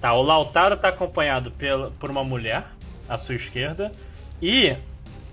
Tá, 0.00 0.14
o 0.14 0.22
Lautaro 0.22 0.76
tá 0.76 0.88
acompanhado 0.88 1.50
pela, 1.50 1.90
por 1.92 2.10
uma 2.10 2.24
mulher 2.24 2.64
à 3.08 3.18
sua 3.18 3.34
esquerda 3.34 3.92
e 4.40 4.74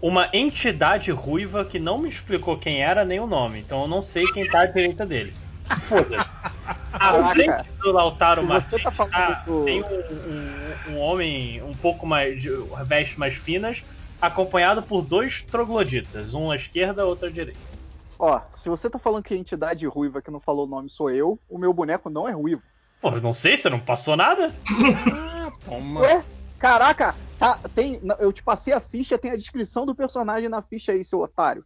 uma 0.02 0.30
entidade 0.34 1.12
ruiva 1.12 1.64
que 1.64 1.80
não 1.80 1.98
me 1.98 2.10
explicou 2.10 2.58
quem 2.58 2.82
era 2.84 3.06
nem 3.06 3.20
o 3.22 3.28
nome. 3.28 3.60
Então 3.60 3.82
eu 3.84 3.88
não 3.88 4.02
sei 4.02 4.26
quem 4.34 4.46
tá 4.46 4.62
à 4.62 4.66
direita 4.66 5.06
dele. 5.06 5.34
Foda-se. 5.88 6.30
À 6.94 7.30
frente 7.34 7.70
do 7.82 7.92
Lautaro 7.92 8.42
Se 8.42 8.48
Martins 8.48 8.84
tá 8.84 8.92
tá- 8.92 9.44
do- 9.46 9.66
tem 9.66 9.82
um, 9.82 10.92
um- 10.92 10.96
um 10.96 11.02
homem 11.02 11.62
um 11.64 11.74
pouco 11.74 12.06
mais. 12.06 12.42
de 12.42 12.50
vestes 12.86 13.18
mais 13.18 13.34
finas, 13.34 13.84
acompanhado 14.22 14.82
por 14.82 15.02
dois 15.02 15.42
trogloditas, 15.44 16.34
um 16.34 16.52
à 16.52 16.56
esquerda, 16.56 17.06
outro 17.06 17.28
à 17.28 17.32
direita. 17.32 17.60
Ó, 18.20 18.40
se 18.56 18.70
você 18.70 18.90
tá 18.90 18.98
falando 19.00 19.24
que 19.24 19.34
a 19.34 19.38
entidade 19.38 19.86
ruiva 19.88 20.22
que 20.22 20.32
não 20.32 20.40
falou 20.40 20.66
o 20.66 20.70
nome 20.70 20.90
sou 20.90 21.10
eu, 21.10 21.40
o 21.50 21.58
meu 21.58 21.74
boneco 21.74 22.10
não 22.10 22.28
é 22.28 22.32
ruivo. 22.32 22.62
Pô, 23.02 23.10
eu 23.10 23.22
não 23.22 23.34
sei, 23.34 23.58
você 23.58 23.70
não 23.70 23.80
passou 23.80 24.16
nada? 24.16 24.54
Toma. 25.66 26.02
Ué? 26.02 26.24
Caraca, 26.58 27.14
tá, 27.38 27.60
tem, 27.76 28.00
eu 28.20 28.32
te 28.32 28.42
passei 28.42 28.74
a 28.74 28.80
ficha, 28.80 29.18
tem 29.18 29.32
a 29.32 29.36
descrição 29.36 29.86
do 29.86 29.94
personagem 29.94 30.48
na 30.48 30.62
ficha 30.62 30.94
aí, 30.94 31.04
seu 31.04 31.20
otário. 31.20 31.66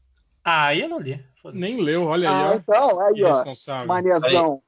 Ah, 0.49 0.67
aí 0.67 0.79
eu 0.81 0.87
não 0.87 0.99
li. 0.99 1.21
Foda-se. 1.41 1.59
Nem 1.59 1.81
leu, 1.81 2.05
olha 2.05 2.29
Ah, 2.29 2.51
aí, 2.51 2.57
então, 2.57 2.95
ó. 2.95 3.01
aí, 3.01 3.21
ó. 3.23 3.85
Manezão. 3.85 4.61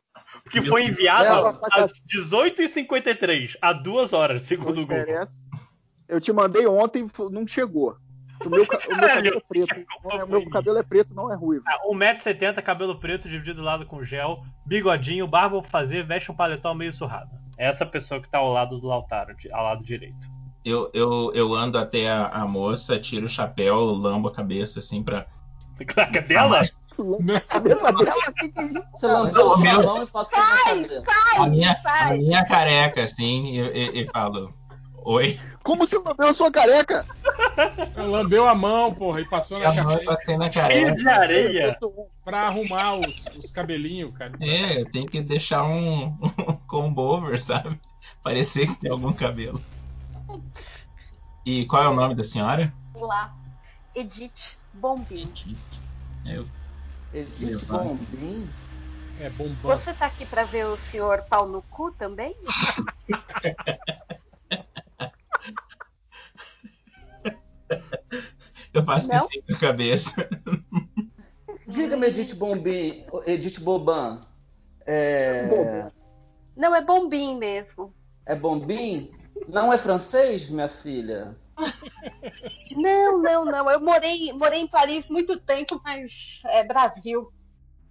Que 0.51 0.61
foi 0.61 0.83
enviado 0.85 1.57
às 1.71 1.93
18h53, 2.05 3.55
há 3.61 3.71
duas 3.71 4.11
horas, 4.11 4.41
segundo 4.43 4.81
o 4.81 4.85
Google. 4.85 4.97
interessa. 4.97 5.31
Eu 6.07 6.19
te 6.19 6.33
mandei 6.33 6.65
ontem, 6.67 7.07
não 7.31 7.47
chegou. 7.47 7.95
O 8.45 8.49
meu, 8.49 8.63
o 8.63 8.65
meu 8.65 9.07
cabelo 9.07 9.37
é 9.37 9.41
preto. 9.47 9.75
Não 10.03 10.11
é- 10.11 10.23
o 10.23 10.27
meu 10.27 10.49
cabelo 10.49 10.77
é 10.79 10.83
preto, 10.83 11.13
não 11.13 11.31
é 11.31 11.35
ruivo. 11.35 11.63
Ah, 11.67 11.77
1,70m, 11.89 12.61
cabelo 12.61 12.99
preto, 12.99 13.29
dividido 13.29 13.59
do 13.61 13.65
lado 13.65 13.85
com 13.85 14.03
gel, 14.03 14.43
bigodinho, 14.65 15.27
barba 15.27 15.61
pra 15.61 15.69
fazer, 15.69 16.03
veste 16.05 16.31
um 16.31 16.35
paletó 16.35 16.73
meio 16.73 16.91
surrado. 16.91 17.29
É 17.57 17.67
essa 17.67 17.85
pessoa 17.85 18.21
que 18.21 18.29
tá 18.29 18.39
ao 18.39 18.51
lado 18.51 18.79
do 18.79 18.87
Lautaro, 18.87 19.33
ao 19.53 19.63
lado 19.63 19.83
direito. 19.83 20.27
Eu, 20.65 20.89
eu, 20.93 21.31
eu 21.33 21.53
ando 21.53 21.77
até 21.77 22.09
a, 22.09 22.27
a 22.27 22.45
moça, 22.47 22.99
tiro 22.99 23.25
o 23.27 23.29
chapéu, 23.29 23.77
lambo 23.85 24.27
a 24.27 24.33
cabeça 24.33 24.79
assim 24.79 25.01
pra. 25.03 25.25
Caraca, 25.85 26.21
dela? 26.21 26.61
Cabeça 27.47 27.91
dela, 27.93 28.33
que 28.37 28.49
que 28.49 28.59
é 28.59 28.63
isso? 28.65 28.85
Você 28.91 29.07
lambeu 29.07 29.53
a 29.53 29.57
meu- 29.57 29.83
mão 29.83 30.03
e 30.03 30.07
posso 30.07 30.31
saber. 30.31 31.03
A 31.37 31.47
minha, 31.47 31.71
a 31.71 31.89
Sai! 31.89 32.17
minha 32.17 32.45
careca, 32.45 33.03
assim, 33.03 33.45
e, 33.45 33.59
e, 33.61 34.01
e 34.01 34.05
falo. 34.07 34.53
Oi. 35.05 35.39
Como 35.63 35.87
se 35.87 35.97
lambeu 35.97 36.27
a 36.27 36.33
sua 36.33 36.51
careca? 36.51 37.05
Lambeu 37.95 38.47
a 38.47 38.53
mão, 38.53 38.93
porra, 38.93 39.21
e 39.21 39.25
passou 39.25 39.57
E 39.57 39.61
na 39.61 39.69
a 39.69 39.73
mão 39.83 39.93
eu 39.93 40.03
passei 40.03 40.35
na 40.37 40.51
Cheio 40.51 40.63
careca. 40.65 40.95
de 40.95 41.07
areia. 41.07 41.77
pra 42.25 42.47
arrumar 42.47 42.95
os, 42.95 43.25
os 43.37 43.49
cabelinhos, 43.51 44.13
cara. 44.17 44.33
É, 44.41 44.81
eu 44.81 44.85
tenho 44.91 45.05
que 45.05 45.21
deixar 45.21 45.63
um, 45.63 46.07
um 46.47 46.55
combo 46.67 47.01
over, 47.01 47.41
sabe? 47.41 47.79
Parecer 48.21 48.67
que 48.67 48.75
tem 48.75 48.91
algum 48.91 49.13
cabelo. 49.13 49.61
E 51.45 51.65
qual 51.65 51.83
é 51.83 51.87
o 51.87 51.95
nome 51.95 52.13
da 52.13 52.23
senhora? 52.23 52.71
Lá. 52.95 53.33
Edith 53.95 54.57
Bombim. 54.73 55.31
Eu, 56.25 56.45
Edith 57.13 57.61
Levar. 57.67 57.83
Bombim? 57.83 58.49
É 59.19 59.29
bombão. 59.29 59.77
Você 59.77 59.93
tá 59.93 60.05
aqui 60.05 60.25
pra 60.25 60.45
ver 60.45 60.65
o 60.65 60.77
senhor 60.77 61.23
pau 61.23 61.47
no 61.47 61.61
cu 61.63 61.91
também? 61.91 62.35
eu 68.73 68.83
faço 68.83 69.09
que 69.09 69.15
Não? 69.15 69.27
sim 69.27 69.41
com 69.41 69.53
a 69.53 69.59
cabeça. 69.59 70.29
Diga-me, 71.67 72.07
Edith 72.07 72.35
Bombim, 72.35 73.05
Edith 73.25 73.59
Boban. 73.59 74.19
É... 74.85 75.89
Não, 76.55 76.75
é 76.75 76.81
bombim 76.81 77.37
mesmo. 77.37 77.93
é 78.25 78.35
Bombim? 78.35 79.11
Não 79.47 79.71
é 79.71 79.77
francês, 79.77 80.49
minha 80.49 80.67
filha? 80.67 81.35
Não, 82.75 83.21
não, 83.21 83.45
não. 83.45 83.69
Eu 83.69 83.79
morei, 83.79 84.31
morei 84.33 84.61
em 84.61 84.67
Paris 84.67 85.05
muito 85.09 85.39
tempo, 85.39 85.81
mas 85.83 86.41
é 86.45 86.63
Brasil. 86.63 87.31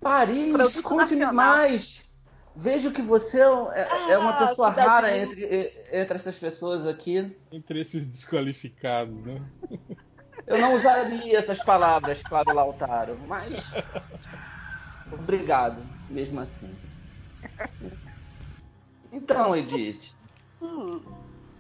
Paris, 0.01 0.53
Produto 0.53 0.95
nacional. 0.97 1.33
mais. 1.35 2.09
Vejo 2.57 2.91
que 2.93 3.03
você 3.03 3.41
é, 3.41 4.13
é 4.13 4.19
uma 4.19 4.33
Ah, 4.37 4.47
pessoa 4.49 4.69
rara 4.69 5.17
entre, 5.17 5.45
entre 5.93 6.17
essas 6.17 6.37
pessoas 6.37 6.87
aqui. 6.87 7.37
Entre 7.53 7.81
esses 7.81 8.07
desqualificados, 8.07 9.21
né? 9.25 9.41
Eu 10.47 10.59
não 10.59 10.75
usaria 10.75 11.39
essas 11.39 11.59
palavras, 11.61 12.23
claro, 12.23 12.55
Lautaro, 12.55 13.19
mas. 13.29 13.73
Obrigado, 15.13 15.87
mesmo 16.09 16.41
assim. 16.41 16.77
Então, 19.11 19.57
Edith, 19.57 20.15
Hum, 20.61 21.01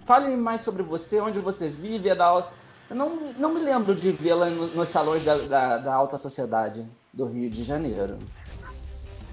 fale 0.08 0.34
mais 0.38 0.62
sobre 0.62 0.82
você, 0.82 1.20
onde 1.20 1.38
você 1.38 1.68
vive, 1.68 2.08
é 2.08 2.14
da 2.14 2.24
alta. 2.24 2.48
Eu 2.88 2.96
não, 2.96 3.16
não 3.38 3.52
me 3.52 3.60
lembro 3.60 3.94
de 3.94 4.10
vê-la 4.10 4.46
no- 4.48 4.68
nos 4.68 4.88
salões 4.88 5.22
da, 5.22 5.36
da, 5.36 5.76
da 5.76 5.94
alta 5.94 6.16
sociedade 6.16 6.86
do 7.12 7.26
Rio 7.26 7.50
de 7.50 7.62
Janeiro. 7.62 8.16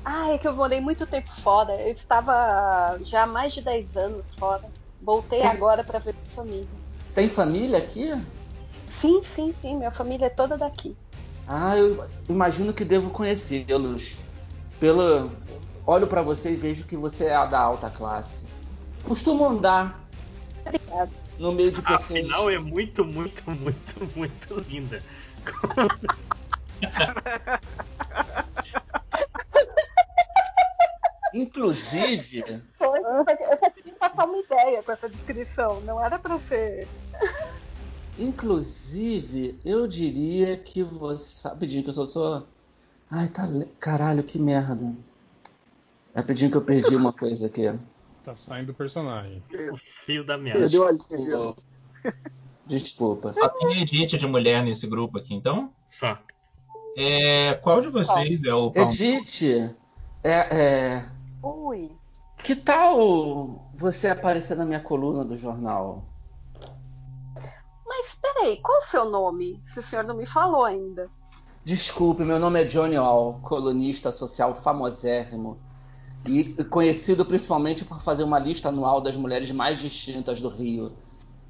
Ah, 0.04 0.32
é 0.32 0.38
que 0.38 0.46
eu 0.46 0.54
morei 0.54 0.82
muito 0.82 1.08
tempo 1.08 1.32
fora. 1.42 1.74
Eu 1.76 1.94
estava 1.94 2.98
já 3.04 3.24
há 3.24 3.26
mais 3.26 3.54
de 3.54 3.62
10 3.62 3.96
anos 3.96 4.26
fora. 4.38 4.64
Voltei 5.02 5.42
agora 5.44 5.82
para 5.82 6.00
ver 6.00 6.14
minha 6.14 6.36
família. 6.36 6.68
Tem 7.14 7.30
família 7.30 7.78
aqui? 7.78 8.12
Sim, 9.00 9.22
sim, 9.34 9.56
sim. 9.62 9.78
Minha 9.78 9.92
família 9.92 10.26
é 10.26 10.30
toda 10.30 10.58
daqui. 10.58 10.96
Ah, 11.48 11.78
eu 11.78 12.04
imagino 12.28 12.74
que 12.74 12.84
devo 12.84 13.10
conhecê-los. 13.12 14.18
Pelo 14.78 15.32
olho 15.88 16.06
pra 16.06 16.22
você 16.22 16.52
e 16.52 16.56
vejo 16.56 16.84
que 16.84 16.98
você 16.98 17.26
é 17.28 17.48
da 17.48 17.60
alta 17.60 17.90
classe. 17.90 18.46
Costumo 19.04 19.46
andar 19.46 20.05
Obrigada. 20.66 21.12
no 21.40 21.52
meio 21.52 21.72
de 21.72 21.82
pessoas. 21.82 22.12
Afinal, 22.12 22.50
é 22.50 22.58
muito, 22.58 23.06
muito, 23.06 23.44
muito, 23.52 24.10
muito 24.16 24.60
linda. 24.70 25.00
Inclusive, 31.34 32.62
Foi, 32.78 33.00
eu 33.00 33.26
só 33.60 33.70
queria 33.70 33.94
passar 33.96 34.26
uma 34.26 34.38
ideia 34.38 34.82
com 34.82 34.92
essa 34.94 35.10
descrição. 35.10 35.82
Não 35.82 36.02
era 36.04 36.18
para 36.18 36.40
ser. 36.40 36.88
inclusive, 38.18 39.60
eu 39.66 39.86
diria 39.86 40.56
que 40.56 40.82
você. 40.82 41.46
Rapidinho, 41.46 41.84
que 41.84 41.90
eu 41.90 41.94
só 41.94 42.08
tô. 42.08 42.44
Ai, 43.12 43.28
tá. 43.28 43.46
Caralho, 43.80 44.24
que 44.24 44.40
merda. 44.40 44.96
Rapidinho 46.16 46.52
que 46.52 46.58
eu 46.58 46.62
perdi 46.62 46.96
uma 46.96 47.12
coisa 47.12 47.48
aqui. 47.48 47.68
Tá 48.26 48.34
saindo 48.34 48.72
o 48.72 48.74
personagem. 48.74 49.44
O 49.72 49.78
fio 49.78 50.26
da 50.26 50.36
merda. 50.36 50.62
Perdeu 50.62 50.88
a 50.88 50.92
linha. 50.92 51.56
Desculpa. 52.66 53.32
Só 53.32 53.48
tem 53.50 53.82
Edith 53.82 54.18
de 54.18 54.26
mulher 54.26 54.64
nesse 54.64 54.88
grupo 54.88 55.20
aqui, 55.20 55.36
então? 55.36 55.72
Só. 55.92 56.18
É, 56.98 57.54
qual 57.56 57.82
de 57.82 57.90
vocês 57.90 58.42
é 58.44 58.52
o 58.52 58.72
pau? 58.72 58.84
Edith, 58.84 59.76
é, 60.24 60.32
é, 60.32 61.06
Ui. 61.44 61.92
que 62.44 62.56
tal 62.56 63.70
você 63.76 64.08
aparecer 64.08 64.58
na 64.58 64.66
minha 64.66 64.80
coluna 64.80 65.24
do 65.24 65.38
jornal? 65.38 66.04
Mas 67.86 68.08
peraí, 68.20 68.58
qual 68.58 68.80
o 68.80 68.86
seu 68.86 69.06
nome? 69.06 69.62
Se 69.68 69.80
o 69.80 69.84
senhor 69.84 70.04
não 70.04 70.16
me 70.16 70.26
falou 70.26 70.66
ainda. 70.66 71.12
Desculpe, 71.64 72.24
meu 72.24 72.40
nome 72.40 72.62
é 72.62 72.64
Johnny 72.64 72.96
All, 72.96 73.40
colunista 73.42 74.12
social 74.12 74.56
famosérrimo 74.56 75.60
e 76.28 76.64
conhecido 76.66 77.26
principalmente 77.26 77.86
por 77.86 78.02
fazer 78.02 78.24
uma 78.24 78.40
lista 78.40 78.70
anual 78.70 79.02
das 79.02 79.16
mulheres 79.16 79.50
mais 79.52 79.80
distintas 79.80 80.42
do 80.42 80.50
Rio. 80.50 80.92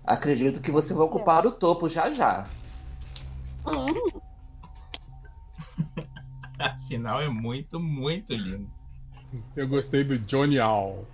Acredito 0.03 0.61
que 0.61 0.71
você 0.71 0.93
vai 0.93 1.05
ocupar 1.05 1.45
o 1.45 1.51
topo 1.51 1.89
já 1.89 2.09
já. 2.09 2.47
Hum, 3.65 4.21
Afinal, 6.59 7.21
é 7.21 7.29
muito, 7.29 7.79
muito 7.79 8.33
lindo. 8.33 8.69
Eu 9.55 9.67
gostei 9.67 10.03
do 10.03 10.17
Johnny 10.17 10.59
All, 10.59 11.05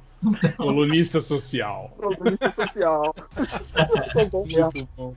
colunista 0.58 1.22
social. 1.22 1.92
Programa 1.98 2.38
social. 2.54 3.16
Muito 4.16 4.90
bom. 4.96 5.16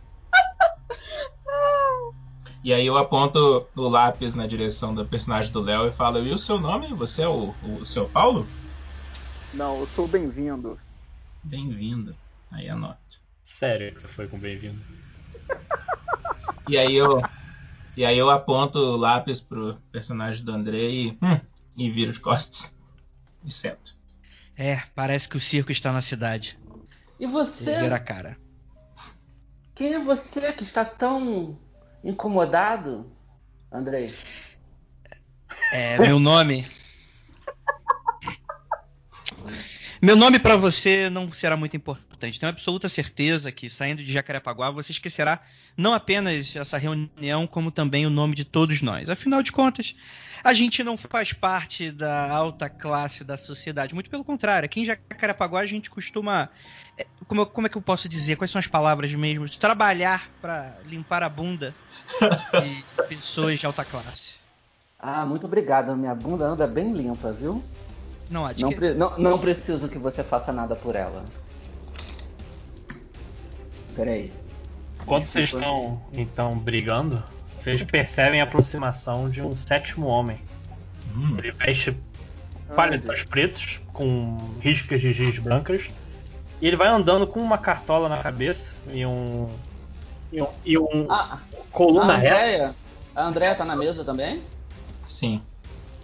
E 2.65 2.73
aí 2.73 2.87
eu 2.87 2.97
aponto 2.97 3.69
o 3.77 3.89
lápis 3.91 4.35
na 4.35 4.47
direção 4.47 4.95
do 4.95 5.05
personagem 5.05 5.53
do 5.53 5.61
Léo 5.61 5.87
e 5.87 5.93
falo, 5.93 6.27
e 6.27 6.33
o 6.33 6.39
seu 6.39 6.59
nome? 6.59 6.95
Você 6.95 7.21
é 7.21 7.29
o, 7.29 7.55
o 7.63 7.85
seu 7.85 8.09
Paulo? 8.09 8.47
Não, 9.53 9.81
eu 9.81 9.87
sou 9.87 10.09
bem-vindo. 10.09 10.81
Bem-vindo. 11.43 12.17
Aí 12.51 12.67
anoto. 12.71 13.21
Sério 13.45 13.95
que 13.95 14.01
você 14.01 14.09
foi 14.09 14.29
com 14.29 14.39
bem-vindo. 14.39 14.81
E 16.67 16.79
aí 16.79 16.95
eu. 16.95 17.21
E 17.95 18.07
aí 18.07 18.17
eu 18.17 18.31
aponto 18.31 18.79
o 18.79 18.97
lápis 18.97 19.39
pro 19.39 19.77
personagem 19.93 20.43
do 20.43 20.51
André 20.51 20.89
e, 20.89 21.11
hum, 21.11 21.39
e 21.77 21.91
viro 21.91 22.11
de 22.11 22.21
costas. 22.21 22.75
E 23.45 23.51
sento. 23.51 23.95
É, 24.57 24.83
parece 24.95 25.29
que 25.29 25.37
o 25.37 25.41
circo 25.43 25.71
está 25.71 25.93
na 25.93 26.01
cidade. 26.01 26.59
E 27.21 27.27
você? 27.27 27.81
Ver 27.81 27.93
a 27.93 27.99
cara. 27.99 28.39
Quem 29.75 29.93
é 29.93 29.99
você 29.99 30.55
que 30.55 30.63
está 30.63 30.87
tão 30.87 31.63
incomodado, 32.05 33.11
Andrei? 33.73 34.15
É, 35.73 35.99
meu 35.99 36.21
nome. 36.21 36.67
Meu 40.01 40.17
nome 40.17 40.39
para 40.39 40.55
você 40.55 41.09
não 41.09 41.33
será 41.33 41.57
muito 41.57 41.77
importante. 41.77 42.39
Tenho 42.39 42.51
absoluta 42.51 42.89
certeza 42.89 43.51
que 43.51 43.71
saindo 43.71 44.03
de 44.05 44.13
Jacarepaguá 44.13 44.71
você 44.71 44.93
esquecerá 44.93 45.41
não 45.77 45.95
apenas 45.95 46.55
essa 46.55 46.77
reunião, 46.77 47.47
como 47.47 47.71
também 47.71 48.07
o 48.07 48.11
nome 48.11 48.35
de 48.35 48.45
todos 48.45 48.83
nós. 48.83 49.09
Afinal 49.09 49.43
de 49.43 49.51
contas, 49.51 49.97
a 50.45 50.53
gente 50.53 50.85
não 50.85 50.97
faz 50.99 51.33
parte 51.33 51.91
da 51.91 52.29
alta 52.31 52.69
classe 52.69 53.25
da 53.25 53.37
sociedade. 53.37 53.95
Muito 53.95 54.11
pelo 54.11 54.23
contrário, 54.23 54.67
aqui 54.67 54.81
em 54.81 54.85
Jacarepaguá 54.85 55.61
a 55.61 55.67
gente 55.67 55.89
costuma. 55.91 56.51
é, 56.99 57.07
Como, 57.27 57.47
como 57.47 57.67
é 57.67 57.71
que 57.71 57.77
eu 57.79 57.83
posso 57.83 58.09
dizer? 58.09 58.37
Quais 58.37 58.51
são 58.51 58.59
as 58.59 58.67
palavras 58.67 59.11
mesmo? 59.15 59.49
Trabalhar 59.49 60.29
para 60.43 60.77
limpar 60.85 61.23
a 61.23 61.29
bunda 61.31 61.75
de 62.63 62.85
pessoas 63.09 63.59
de 63.59 63.65
alta 63.65 63.85
classe. 63.85 64.35
Ah, 64.99 65.25
muito 65.25 65.47
obrigado. 65.47 65.97
Minha 65.97 66.15
bunda 66.15 66.45
anda 66.45 66.67
bem 66.67 66.93
limpa, 66.93 67.33
viu? 67.33 67.65
Não 68.31 68.43
Não, 68.57 68.69
que- 68.71 68.75
pre- 68.75 68.95
não, 68.95 69.17
não 69.19 69.39
preciso 69.39 69.89
que 69.89 69.99
você 69.99 70.23
faça 70.23 70.53
nada 70.53 70.77
por 70.77 70.95
ela. 70.95 71.25
Peraí. 73.95 74.33
Quando 75.07 75.27
vocês 75.27 75.53
estão 75.53 76.03
então 76.13 76.59
brigando, 76.59 77.23
vocês 77.65 77.83
percebem 77.83 78.43
a 78.43 78.45
aproximação 78.45 79.31
de 79.31 79.41
um 79.41 79.57
sétimo 79.57 80.07
homem. 80.07 80.39
Hum, 81.17 81.37
Ele 81.39 81.51
veste 81.53 81.97
Ai, 82.69 82.77
paletas 82.77 83.23
pretos 83.23 83.81
com 83.91 84.37
riscas 84.61 85.01
de 85.01 85.15
giz 85.15 85.39
brancas. 85.39 85.87
E 86.61 86.67
ele 86.67 86.77
vai 86.77 86.89
andando 86.89 87.27
com 87.27 87.41
uma 87.41 87.57
cartola 87.57 88.07
na 88.09 88.23
cabeça 88.23 88.75
e 88.93 89.05
um. 89.07 89.51
E 90.31 90.43
um, 90.43 90.49
e 90.65 90.79
um 90.79 91.07
Ah, 91.11 91.41
coluna 91.73 92.13
a 92.13 92.17
reta. 92.17 92.35
Andrea. 92.37 92.75
A 93.17 93.25
Andrea 93.25 93.55
tá 93.55 93.65
na 93.65 93.77
mesa 93.77 94.05
também? 94.05 94.43
sim. 95.09 95.41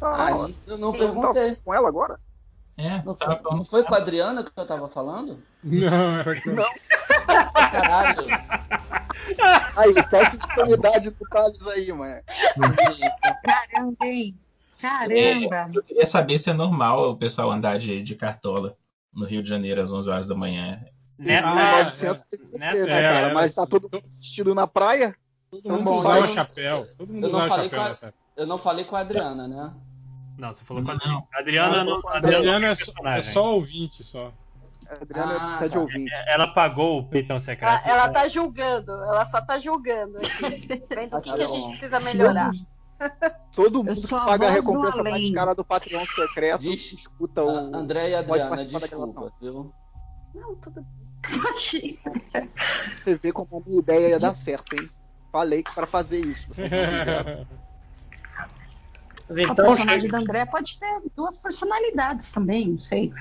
Ah, 0.00 0.28
Ah, 0.28 0.50
eu 0.66 0.78
não 0.78 0.92
não 0.92 0.92
perguntei. 0.92 1.50
tá 1.50 1.56
com 1.62 1.74
ela 1.74 1.88
agora? 1.88 2.18
É, 2.82 3.02
Não 3.04 3.14
foi, 3.16 3.38
não 3.56 3.64
foi 3.64 3.82
com 3.84 3.94
a 3.94 3.98
Adriana 3.98 4.42
que 4.42 4.50
eu 4.56 4.66
tava 4.66 4.88
falando? 4.88 5.42
Não, 5.62 6.18
era 6.18 6.40
com... 6.40 6.50
Não. 6.50 6.64
Caralho. 7.70 8.26
Aí, 9.76 9.94
teste 10.08 10.38
de 10.38 10.54
sanidade 10.54 11.10
do 11.10 11.28
Thales 11.28 11.66
aí, 11.66 11.92
mano. 11.92 12.20
Caramba, 13.44 14.06
hein? 14.06 14.34
Caramba! 14.80 15.70
Eu 15.74 15.82
queria 15.82 16.06
saber 16.06 16.38
se 16.38 16.48
é 16.48 16.52
normal 16.54 17.10
o 17.10 17.16
pessoal 17.16 17.50
andar 17.50 17.78
de, 17.78 18.02
de 18.02 18.14
cartola 18.14 18.76
no 19.12 19.26
Rio 19.26 19.42
de 19.42 19.48
Janeiro 19.48 19.80
às 19.82 19.92
11 19.92 20.08
horas 20.08 20.26
da 20.26 20.34
manhã. 20.34 20.82
Nessa, 21.18 21.48
Ah, 21.48 21.82
900 21.84 22.24
tem 22.24 22.40
que 22.40 22.46
ser, 22.46 22.58
nessa- 22.58 22.86
né, 22.86 22.98
é, 22.98 23.02
cara? 23.02 23.18
era 23.26 23.34
Mas 23.34 23.54
tá 23.54 23.66
todo 23.66 23.90
mundo 23.92 24.02
assistindo 24.06 24.54
na 24.54 24.66
praia. 24.66 25.14
Todo 25.50 25.68
mundo 25.68 25.84
não 25.84 25.98
usava 25.98 26.14
falei- 26.20 26.34
chapéu. 26.34 26.86
Todo 26.96 27.12
mundo 27.12 27.26
eu 27.26 27.30
não 27.32 27.38
usava 27.40 27.48
falei 27.50 27.64
chapéu 27.70 27.94
com 27.96 28.06
a-. 28.06 28.12
Eu 28.36 28.46
não 28.46 28.56
falei 28.58 28.84
com 28.86 28.96
a 28.96 29.00
Adriana, 29.00 29.46
né? 29.46 29.74
Não, 30.40 30.54
você 30.54 30.64
falou 30.64 30.82
com 30.82 30.90
a. 30.90 30.94
Adriana. 30.94 31.26
A 31.34 31.38
Adriana 31.38 31.84
não. 31.84 32.00
a 32.08 32.12
A 32.12 32.16
Adriana 32.16 32.66
é 32.66 32.70
é 32.70 32.74
só, 32.74 32.92
é 33.04 33.22
só 33.22 33.54
ouvinte, 33.54 34.02
só. 34.02 34.32
A 34.88 34.94
Adriana 35.02 35.36
Ah, 35.38 35.58
tá 35.58 35.66
de 35.66 35.74
tá. 35.74 35.80
ouvinte. 35.80 36.10
Ela 36.26 36.48
pagou 36.48 36.98
o 36.98 37.04
peitão 37.08 37.38
secreto. 37.38 37.70
Ela, 37.70 37.82
ela 38.04 38.08
tá 38.08 38.26
julgando, 38.26 38.90
ela 38.90 39.26
só 39.26 39.40
tá 39.40 39.58
julgando 39.58 40.18
aqui. 40.18 40.82
Vendo 40.88 41.16
o 41.16 41.20
que, 41.20 41.32
que 41.32 41.42
a 41.42 41.46
gente 41.46 41.78
precisa 41.78 42.00
melhorar. 42.10 42.50
Todo 43.54 43.84
mundo 43.84 43.94
que 44.00 44.08
paga 44.10 44.46
a 44.48 44.50
recompensa 44.50 45.02
mais 45.02 45.30
cara 45.32 45.54
do 45.54 45.64
Patreon 45.64 46.04
secreto 46.06 46.60
Diz- 46.60 46.92
escuta 46.92 47.42
o. 47.42 47.48
André 47.74 48.10
e 48.10 48.14
Adriana, 48.14 48.64
desculpa, 48.64 49.32
viu? 49.40 49.72
Não, 50.34 50.54
tudo 50.56 50.82
bem. 50.82 51.00
Você 53.04 53.14
vê 53.14 53.32
como 53.32 53.58
a 53.58 53.68
minha 53.68 53.80
ideia 53.80 54.08
ia 54.08 54.18
dar 54.18 54.34
certo, 54.34 54.74
hein? 54.74 54.88
Falei 55.32 55.62
que 55.62 55.72
para 55.74 55.86
fazer 55.86 56.18
isso. 56.20 56.48
Então, 59.38 59.54
personagem 59.54 60.00
chega- 60.02 60.12
da 60.12 60.18
André 60.18 60.46
pode 60.46 60.78
ter 60.78 61.02
duas 61.14 61.38
personalidades 61.38 62.32
também, 62.32 62.68
não 62.72 62.80
sei. 62.80 63.12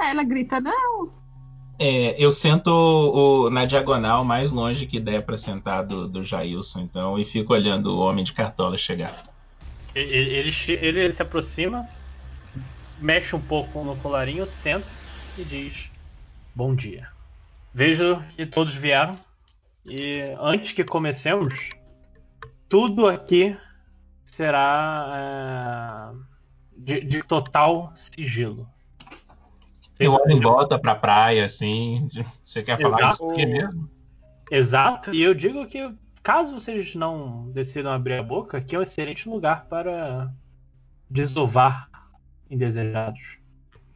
Ela 0.00 0.24
grita, 0.24 0.60
não, 0.60 1.10
É, 1.80 2.20
eu 2.20 2.32
sento 2.32 2.68
o- 2.68 3.50
na 3.50 3.64
diagonal 3.64 4.24
mais 4.24 4.50
longe 4.50 4.84
que 4.84 4.98
der 4.98 5.24
pra 5.24 5.36
sentar 5.36 5.86
do, 5.86 6.08
do 6.08 6.24
Jailson, 6.24 6.80
então, 6.80 7.16
e 7.16 7.24
fico 7.24 7.52
olhando 7.52 7.94
o 7.94 8.00
homem 8.00 8.24
de 8.24 8.32
cartola 8.32 8.76
chegar. 8.76 9.14
ele, 9.94 10.50
ele, 10.50 10.50
ele 10.80 11.12
se 11.12 11.22
aproxima, 11.22 11.86
mexe 12.98 13.36
um 13.36 13.40
pouco 13.40 13.84
no 13.84 13.96
colarinho, 13.96 14.44
senta 14.44 14.90
e 15.36 15.44
diz: 15.44 15.90
Bom 16.52 16.74
dia. 16.74 17.06
Vejo 17.72 18.20
que 18.36 18.44
todos 18.44 18.74
vieram. 18.74 19.16
E 19.86 20.34
antes 20.40 20.72
que 20.72 20.82
comecemos, 20.82 21.54
tudo 22.68 23.06
aqui 23.06 23.56
será 24.38 26.14
é, 26.14 26.16
de, 26.76 27.00
de 27.00 27.22
total 27.24 27.90
sigilo. 27.96 28.68
Eu 29.98 30.12
olho 30.12 30.30
em 30.30 30.40
volta 30.40 30.78
pra 30.78 30.94
praia, 30.94 31.44
assim. 31.44 32.08
Você 32.44 32.62
quer 32.62 32.80
falar 32.80 32.98
Exato. 32.98 33.14
isso 33.14 33.30
aqui 33.32 33.46
mesmo? 33.46 33.90
Exato, 34.48 35.12
e 35.12 35.20
eu 35.20 35.34
digo 35.34 35.66
que 35.66 35.92
caso 36.22 36.54
vocês 36.54 36.94
não 36.94 37.50
decidam 37.50 37.90
abrir 37.90 38.14
a 38.14 38.22
boca, 38.22 38.58
aqui 38.58 38.76
é 38.76 38.78
um 38.78 38.82
excelente 38.82 39.28
lugar 39.28 39.66
para 39.66 40.32
desovar 41.10 41.90
indesejados. 42.48 43.20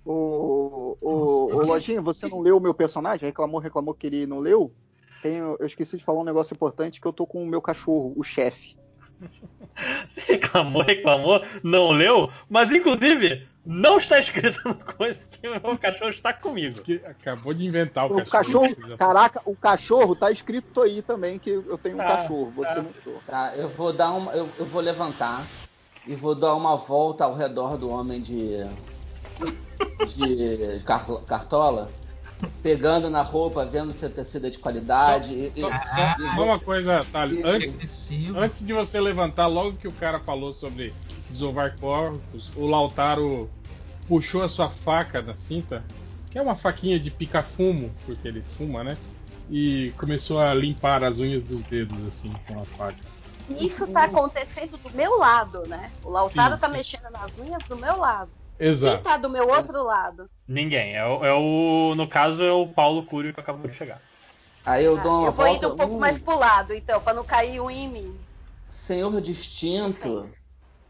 O, 0.04 0.98
o, 1.00 1.54
o 1.54 1.66
Lojinha, 1.66 2.02
você 2.02 2.28
não 2.28 2.40
leu 2.40 2.56
o 2.56 2.60
meu 2.60 2.74
personagem? 2.74 3.28
Reclamou, 3.28 3.60
reclamou 3.60 3.94
que 3.94 4.08
ele 4.08 4.26
não 4.26 4.40
leu? 4.40 4.74
Tenho, 5.22 5.56
eu 5.60 5.66
esqueci 5.66 5.96
de 5.96 6.04
falar 6.04 6.20
um 6.20 6.24
negócio 6.24 6.52
importante 6.52 7.00
que 7.00 7.06
eu 7.06 7.12
tô 7.12 7.24
com 7.26 7.44
o 7.44 7.46
meu 7.46 7.62
cachorro, 7.62 8.12
o 8.16 8.24
chefe. 8.24 8.81
Reclamou, 10.26 10.82
reclamou, 10.82 11.42
não 11.62 11.90
leu, 11.90 12.30
mas 12.48 12.70
inclusive 12.70 13.46
não 13.64 13.98
está 13.98 14.18
escrito 14.18 14.60
no 14.68 14.74
coisa 14.74 15.18
que 15.30 15.48
o 15.48 15.52
meu 15.52 15.78
cachorro 15.78 16.10
está 16.10 16.32
comigo. 16.32 16.82
Que 16.82 16.94
acabou 17.04 17.54
de 17.54 17.66
inventar 17.66 18.04
o, 18.10 18.16
O 18.18 18.24
cachorro, 18.26 18.68
cachorro. 18.74 18.96
caraca, 18.98 19.40
o 19.46 19.56
cachorro 19.56 20.14
tá 20.16 20.30
escrito 20.30 20.82
aí 20.82 21.00
também 21.02 21.38
que 21.38 21.50
eu 21.50 21.78
tenho 21.78 21.94
um 21.96 21.98
Tá, 21.98 22.06
cachorro. 22.16 22.50
Você 22.56 22.74
tá. 22.74 22.82
não 22.82 22.92
tô. 22.92 23.12
Tá, 23.26 23.56
eu 23.56 23.68
vou 23.68 23.92
dar 23.92 24.12
uma. 24.12 24.32
Eu, 24.32 24.48
eu 24.58 24.66
vou 24.66 24.82
levantar 24.82 25.46
e 26.06 26.14
vou 26.14 26.34
dar 26.34 26.54
uma 26.54 26.76
volta 26.76 27.24
ao 27.24 27.34
redor 27.34 27.76
do 27.78 27.90
homem 27.90 28.20
de. 28.20 28.48
de 30.14 30.82
car- 30.84 31.24
cartola, 31.26 31.88
pegando 32.62 33.10
na 33.10 33.22
roupa, 33.22 33.64
vendo 33.64 33.92
se 33.92 34.04
é 34.06 34.08
tecido 34.08 34.46
é 34.46 34.50
de 34.50 34.58
qualidade. 34.58 35.34
e- 35.34 35.60
Só, 35.60 35.68
e- 35.68 35.86
só- 35.88 36.16
e 36.18 36.34
só 36.34 36.44
uma 36.44 36.58
coisa, 36.58 37.06
Thales. 37.12 37.40
Antes, 37.44 38.10
antes 38.36 38.58
de 38.60 38.72
você 38.72 39.00
levantar, 39.00 39.46
logo 39.46 39.76
que 39.76 39.88
o 39.88 39.92
cara 39.92 40.20
falou 40.20 40.52
sobre 40.52 40.94
desovar 41.30 41.76
corpos, 41.78 42.50
o 42.56 42.66
Lautaro 42.66 43.50
puxou 44.08 44.42
a 44.42 44.48
sua 44.48 44.68
faca 44.68 45.22
da 45.22 45.34
cinta, 45.34 45.84
que 46.30 46.38
é 46.38 46.42
uma 46.42 46.56
faquinha 46.56 46.98
de 46.98 47.10
picar 47.10 47.44
fumo, 47.44 47.94
porque 48.04 48.26
ele 48.26 48.42
fuma, 48.42 48.82
né? 48.82 48.96
E 49.50 49.92
começou 49.98 50.40
a 50.40 50.54
limpar 50.54 51.04
as 51.04 51.18
unhas 51.18 51.42
dos 51.42 51.62
dedos, 51.62 52.02
assim, 52.04 52.32
com 52.46 52.60
a 52.60 52.64
faca. 52.64 52.96
Isso 53.50 53.86
tá 53.88 54.04
acontecendo 54.04 54.78
do 54.78 54.90
meu 54.96 55.18
lado, 55.18 55.66
né? 55.68 55.90
O 56.04 56.10
Lautaro 56.10 56.54
Sim, 56.54 56.60
tá 56.60 56.68
sim. 56.68 56.72
mexendo 56.74 57.10
nas 57.10 57.30
unhas 57.38 57.62
do 57.68 57.76
meu 57.76 57.98
lado. 57.98 58.30
Quem 58.62 58.68
Exato. 58.68 59.02
tá 59.02 59.16
do 59.16 59.28
meu 59.30 59.48
outro 59.48 59.82
lado? 59.82 60.28
Ninguém, 60.46 60.96
é, 60.96 61.04
o- 61.04 61.24
é 61.24 61.32
o. 61.32 61.94
No 61.94 62.08
caso, 62.08 62.42
é 62.42 62.52
o 62.52 62.66
Paulo 62.68 63.04
Cúrio 63.06 63.32
que 63.32 63.40
acabou 63.40 63.68
de 63.68 63.76
chegar. 63.76 64.00
Aí 64.64 64.84
eu 64.84 64.98
Ah, 64.98 65.02
dou 65.02 65.12
uma 65.12 65.26
eu 65.26 65.32
vou 65.32 65.46
volta. 65.46 65.66
indo 65.66 65.74
um 65.74 65.76
pouco 65.76 65.94
Hum, 65.94 66.00
mais 66.00 66.20
pro 66.20 66.38
lado, 66.38 66.74
então, 66.74 67.00
pra 67.00 67.12
não 67.14 67.24
cair 67.24 67.60
um 67.60 67.70
em 67.70 67.88
mim. 67.88 68.18
Senhor 68.68 69.20
distinto, 69.20 70.28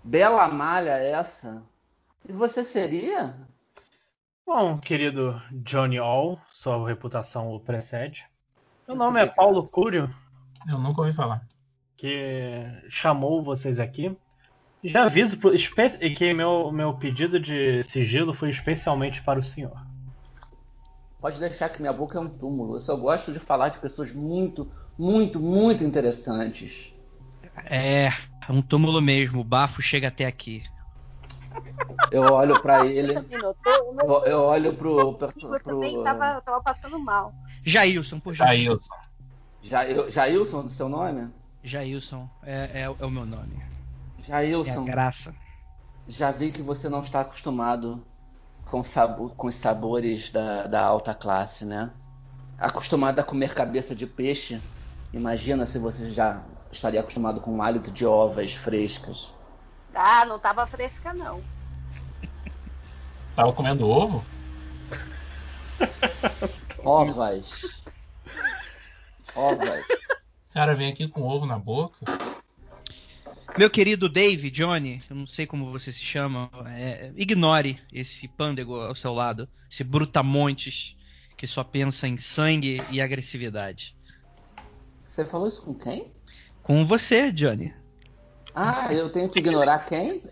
bela 0.05 0.49
malha 0.49 0.93
essa. 0.99 1.63
E 2.29 2.33
você 2.33 2.65
seria? 2.65 3.35
Bom, 4.47 4.79
querido 4.79 5.41
Johnny 5.51 5.99
All, 5.99 6.41
sua 6.51 6.87
reputação 6.87 7.53
o 7.53 7.59
precede. 7.61 8.25
Meu 8.87 8.97
Muito 8.97 9.09
nome 9.09 9.21
é. 9.21 9.27
Paulo 9.27 9.69
Cúrio, 9.69 10.09
Eu 10.69 10.79
nunca 10.79 11.01
ouvi 11.03 11.13
falar. 11.13 11.47
que 11.97 12.65
chamou 12.91 13.43
vocês 13.43 13.79
aqui. 13.81 14.17
Já 14.85 15.05
aviso 15.05 15.37
pro- 15.39 15.55
que 16.11 16.35
meu, 16.35 16.73
meu 16.73 16.95
pedido 16.95 17.39
de 17.39 17.85
sigilo 17.85 18.35
foi 18.35 18.51
especialmente 18.51 19.23
para 19.23 19.39
o 19.39 19.43
senhor. 19.43 19.77
Pode 21.21 21.39
deixar 21.39 21.69
que 21.69 21.81
minha 21.81 21.93
boca 21.93 22.19
é 22.19 22.21
um 22.21 22.29
túmulo. 22.29 22.77
Eu 22.77 22.81
só 22.81 22.97
gosto 22.97 23.33
de 23.33 23.39
falar 23.39 23.69
de 23.69 23.79
pessoas 23.79 24.13
muito, 24.13 24.69
muito, 24.99 25.39
muito 25.39 25.85
interessantes. 25.85 26.93
É, 27.67 28.07
é 28.07 28.13
um 28.51 28.61
túmulo 28.61 29.01
mesmo, 29.01 29.41
o 29.41 29.45
bafo 29.45 29.81
chega 29.81 30.09
até 30.09 30.27
aqui. 30.27 30.65
Eu 32.11 32.25
olho 32.25 32.61
pra 32.61 32.85
ele? 32.85 33.17
O 33.17 34.05
eu, 34.05 34.25
eu 34.25 34.41
olho 34.41 34.75
pro, 34.75 35.15
pro, 35.15 35.29
amigo 35.29 35.61
pro- 35.61 35.81
também 35.81 36.03
tava, 36.03 36.41
tava 36.41 36.61
passando 36.61 36.99
mal. 36.99 37.33
Jailson, 37.65 38.19
por. 38.19 38.35
Jailson. 38.35 38.93
Jail, 39.61 40.11
Jailson, 40.11 40.63
do 40.65 40.69
seu 40.69 40.89
nome? 40.89 41.31
Jailson 41.63 42.29
é, 42.43 42.71
é, 42.75 42.83
é 42.83 43.07
o 43.07 43.11
meu 43.11 43.25
nome. 43.25 43.63
É 44.23 44.27
Jailson, 44.27 44.85
graça. 44.85 45.35
já 46.07 46.31
vi 46.31 46.51
que 46.51 46.63
você 46.63 46.89
não 46.89 47.01
está 47.01 47.21
acostumado 47.21 48.05
com, 48.65 48.83
sabor, 48.83 49.35
com 49.35 49.49
os 49.49 49.55
sabores 49.55 50.31
da, 50.31 50.67
da 50.67 50.83
alta 50.85 51.15
classe, 51.15 51.65
né? 51.65 51.91
Acostumado 52.59 53.19
a 53.19 53.25
comer 53.25 53.55
cabeça 53.55 53.95
de 53.95 54.07
peixe, 54.07 54.61
imagina 55.13 55.67
se 55.67 55.79
você 55.79 56.11
já 56.11 56.45
estaria 56.71 57.01
acostumado 57.01 57.41
com 57.41 57.53
um 57.53 57.63
hálito 57.63 57.91
de 57.91 58.07
ovas 58.07 58.53
frescas. 58.53 59.35
Ah, 59.95 60.25
não 60.25 60.39
tava 60.39 60.67
fresca, 60.67 61.13
não. 61.13 61.43
Tava 63.35 63.53
comendo 63.53 63.89
ovo? 63.89 64.25
Ovas. 66.85 67.83
Ovas. 69.35 69.85
O 70.51 70.55
cara 70.55 70.75
vem 70.75 70.93
aqui 70.93 71.09
com 71.09 71.23
ovo 71.23 71.47
na 71.47 71.59
boca. 71.59 72.05
Meu 73.57 73.69
querido 73.69 74.09
Dave, 74.09 74.51
Johnny, 74.51 75.01
eu 75.11 75.17
não 75.17 75.27
sei 75.27 75.47
como 75.47 75.71
você 75.71 75.93
se 75.93 76.01
chama, 76.01 76.51
é, 76.75 77.13
ignore 77.17 77.79
esse 77.93 78.27
pândego 78.27 78.77
ao 78.81 78.95
seu 78.95 79.13
lado, 79.13 79.47
esse 79.71 79.85
brutamontes 79.85 80.97
que 81.37 81.47
só 81.47 81.63
pensa 81.63 82.09
em 82.09 82.17
sangue 82.17 82.83
e 82.91 83.01
agressividade. 83.01 83.95
Você 85.07 85.25
falou 85.27 85.47
isso 85.49 85.61
com 85.63 85.75
quem? 85.75 86.11
Com 86.63 86.87
você, 86.87 87.31
Johnny. 87.31 87.75
Ah, 88.55 88.93
eu 88.93 89.11
tenho 89.11 89.29
que 89.29 89.39
ignorar 89.39 89.81
quem? 89.81 90.23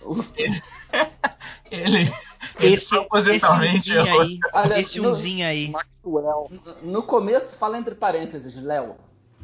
Ele, 1.70 2.10
ele 2.58 2.74
Esse, 2.74 2.88
propositalmente 2.90 3.90
esse 3.90 3.98
umzinho 3.98 4.20
aí, 4.20 4.38
Olha, 4.52 4.80
esse 4.80 5.00
no- 5.00 5.10
umzinho 5.10 5.46
aí. 5.46 5.68
Maxwell. 5.70 6.50
No 6.82 7.02
começo, 7.02 7.56
fala 7.56 7.78
entre 7.78 7.94
parênteses, 7.94 8.56
Léo. 8.62 8.96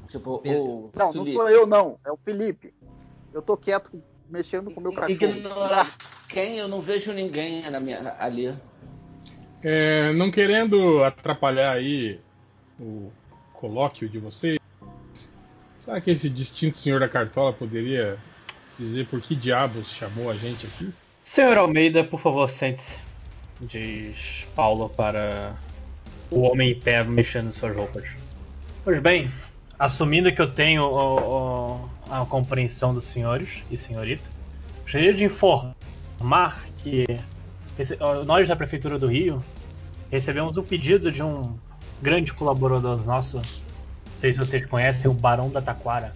Tipo, 0.08 0.40
o 0.44 0.90
Não, 0.94 1.06
não 1.06 1.12
Felipe. 1.12 1.32
sou 1.32 1.48
eu, 1.48 1.66
não. 1.66 1.98
É 2.04 2.10
o 2.12 2.16
Felipe. 2.16 2.72
Eu 3.36 3.42
tô 3.42 3.54
quieto 3.54 4.02
mexendo 4.30 4.70
com 4.70 4.80
o 4.80 4.82
meu 4.82 4.92
cachorro. 4.92 5.10
Ignorar 5.10 5.94
quem? 6.26 6.56
Eu 6.56 6.68
não 6.68 6.80
vejo 6.80 7.12
ninguém 7.12 7.68
na 7.70 7.78
minha, 7.78 8.16
ali. 8.18 8.50
É, 9.62 10.10
não 10.14 10.30
querendo 10.30 11.04
atrapalhar 11.04 11.72
aí 11.72 12.18
o 12.80 13.10
colóquio 13.52 14.08
de 14.08 14.18
vocês, 14.18 14.58
será 15.76 16.00
que 16.00 16.12
esse 16.12 16.30
distinto 16.30 16.78
senhor 16.78 16.98
da 16.98 17.10
cartola 17.10 17.52
poderia 17.52 18.16
dizer 18.78 19.06
por 19.06 19.20
que 19.20 19.34
diabos 19.34 19.90
chamou 19.90 20.30
a 20.30 20.34
gente 20.34 20.64
aqui? 20.64 20.90
Senhor 21.22 21.58
Almeida, 21.58 22.02
por 22.02 22.20
favor, 22.20 22.50
sente-se. 22.50 22.96
Diz 23.60 24.46
Paulo 24.54 24.88
para 24.88 25.54
o 26.30 26.40
homem 26.40 26.70
em 26.70 26.80
pé 26.80 27.04
mexendo 27.04 27.48
em 27.48 27.52
suas 27.52 27.76
roupas. 27.76 28.08
Pois 28.82 28.98
bem, 29.02 29.30
assumindo 29.78 30.32
que 30.32 30.40
eu 30.40 30.50
tenho 30.50 30.84
o- 30.84 31.82
o- 31.84 31.95
a 32.10 32.24
compreensão 32.24 32.94
dos 32.94 33.04
senhores 33.04 33.62
e 33.70 33.76
senhorita, 33.76 34.24
gostaria 34.82 35.12
de 35.12 35.24
informar 35.24 36.64
que 36.78 37.06
nós 38.24 38.48
da 38.48 38.56
Prefeitura 38.56 38.98
do 38.98 39.08
Rio 39.08 39.42
recebemos 40.10 40.56
um 40.56 40.62
pedido 40.62 41.10
de 41.10 41.22
um 41.22 41.58
grande 42.00 42.32
colaborador 42.32 43.04
nosso. 43.04 43.38
Não 43.38 43.44
sei 44.18 44.32
se 44.32 44.38
vocês 44.38 44.64
conhecem, 44.66 45.10
o 45.10 45.14
Barão 45.14 45.50
da 45.50 45.60
Taquara. 45.60 46.14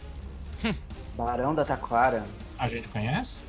Barão 1.17 1.55
da 1.55 1.65
Taquara. 1.65 2.25
A 2.59 2.69
gente 2.69 2.89
conhece? 2.89 3.45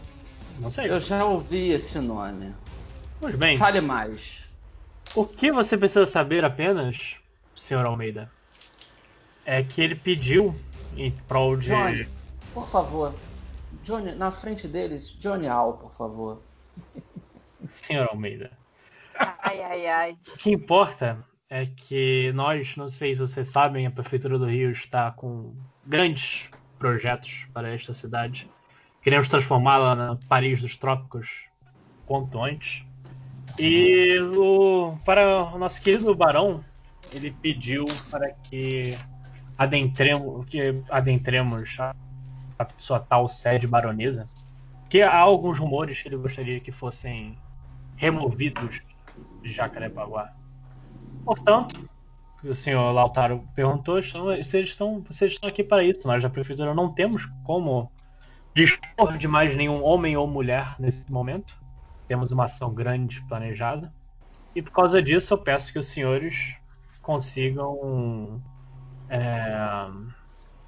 Não 0.60 0.72
sei. 0.72 0.90
Eu 0.90 1.00
já 1.00 1.24
ouvi 1.26 1.72
esse 1.72 2.00
nome. 2.00 2.54
Pois 3.20 3.36
bem, 3.36 3.58
Fale 3.58 3.82
mais. 3.82 4.46
O 5.16 5.26
que 5.26 5.52
você 5.52 5.78
precisa 5.78 6.06
saber 6.06 6.44
apenas, 6.44 7.16
Sr. 7.56 7.86
Almeida, 7.86 8.32
é 9.46 9.62
que 9.62 9.82
ele 9.82 9.96
pediu 9.96 10.56
em 10.98 11.12
prol 11.28 11.58
de. 11.58 11.70
Johnny, 11.70 12.08
por 12.54 12.68
favor. 12.68 13.14
Johnny, 13.84 14.14
na 14.14 14.32
frente 14.32 14.68
deles, 14.68 15.18
Johnny 15.20 15.48
Al, 15.48 15.74
por 15.74 15.92
favor. 15.96 16.42
Sr. 17.74 18.08
Almeida. 18.10 18.52
Ai, 19.18 19.62
ai, 19.62 19.88
ai. 19.88 20.18
O 20.34 20.38
que 20.38 20.52
importa 20.52 21.24
é 21.50 21.66
que 21.66 22.32
nós, 22.34 22.76
não 22.76 22.88
sei 22.88 23.14
se 23.14 23.22
vocês 23.22 23.48
sabem, 23.48 23.86
a 23.86 23.92
Prefeitura 23.92 24.38
do 24.38 24.46
Rio 24.46 24.72
está 24.72 25.12
com 25.12 25.54
grandes 25.86 26.50
projetos 26.80 27.46
para 27.54 27.74
esta 27.74 27.94
cidade. 27.94 28.50
Queremos 29.02 29.30
transformá-la 29.30 29.96
na 29.96 30.16
Paris 30.28 30.62
dos 30.62 30.78
Trópicos 30.78 31.46
quanto 32.06 32.42
antes. 32.44 32.84
E 33.60 34.20
o, 34.20 34.96
para 35.06 35.44
o 35.54 35.58
nosso 35.58 35.82
querido 35.82 36.16
Barão, 36.16 36.64
ele 37.12 37.32
pediu 37.32 37.84
para 38.10 38.32
que 38.32 38.98
adentremos, 39.58 40.46
que 40.48 40.74
adentremos 40.90 41.80
a, 41.80 41.94
a 42.62 42.68
sua 42.78 43.00
tal 43.00 43.28
sede 43.28 43.68
baronesa. 43.68 44.26
Que 44.90 45.02
há 45.02 45.18
alguns 45.18 45.58
rumores 45.58 46.02
que 46.02 46.08
ele 46.10 46.18
gostaria 46.18 46.60
que 46.60 46.72
fossem 46.72 47.38
removidos 47.96 48.82
de 49.42 49.52
Jacarepaguá. 49.52 50.34
Portanto, 51.24 51.90
o 52.44 52.56
senhor 52.56 52.92
Lautaro 52.92 53.48
perguntou, 53.56 54.02
vocês 54.02 54.70
estão, 54.70 55.02
vocês 55.02 55.34
estão 55.34 55.50
aqui 55.50 55.64
para 55.64 55.84
isso. 55.84 56.08
Nós 56.08 56.22
da 56.22 56.30
prefeitura 56.30 56.74
não 56.74 56.92
temos 56.92 57.26
como 57.44 57.92
dispor 58.54 59.18
de 59.18 59.28
mais 59.28 59.56
nenhum 59.56 59.84
homem 59.84 60.18
ou 60.18 60.28
mulher 60.28 60.76
nesse 60.80 61.10
momento. 61.12 61.56
Temos 62.08 62.32
uma 62.32 62.46
ação 62.46 62.74
grande 62.74 63.22
planejada. 63.28 63.94
E 64.56 64.62
por 64.62 64.72
causa 64.72 65.02
disso, 65.02 65.34
eu 65.34 65.38
peço 65.38 65.72
que 65.72 65.80
os 65.80 65.88
senhores 65.88 66.56
consigam 67.02 68.42
é, 69.10 69.88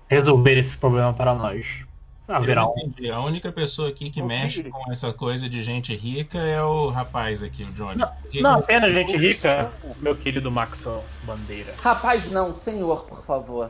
resolver 0.10 0.58
esse 0.58 0.78
problema 0.78 1.13
para 1.13 1.34
nós. 1.34 1.84
Haverá 2.28 2.66
um. 2.66 2.70
não 2.76 2.78
entendi. 2.88 3.12
A 3.12 3.20
única 3.20 3.52
pessoa 3.52 3.89
aqui 3.89 4.10
que 4.10 4.22
mexe 4.22 4.63
com 4.63 4.89
essa 4.92 5.12
coisa 5.12 5.50
de 5.50 5.62
gente 5.62 5.94
rica 5.96 6.38
é 6.39 6.62
o 6.63 6.88
rapaz 6.88 7.44
aqui, 7.44 7.63
o 7.63 7.72
Johnny. 7.74 8.00
Por 8.00 8.30
que 8.30 8.42
Não 8.42 8.56
que- 8.58 8.63
apenas 8.63 8.94
gente 8.94 9.18
rica, 9.18 9.74
meu 10.00 10.16
querido 10.16 10.50
Maxwell 10.50 11.04
Bandeira. 11.22 11.76
Rapaz, 11.80 12.32
não, 12.32 12.54
senhor, 12.54 13.04
por 13.06 13.24
favor. 13.26 13.70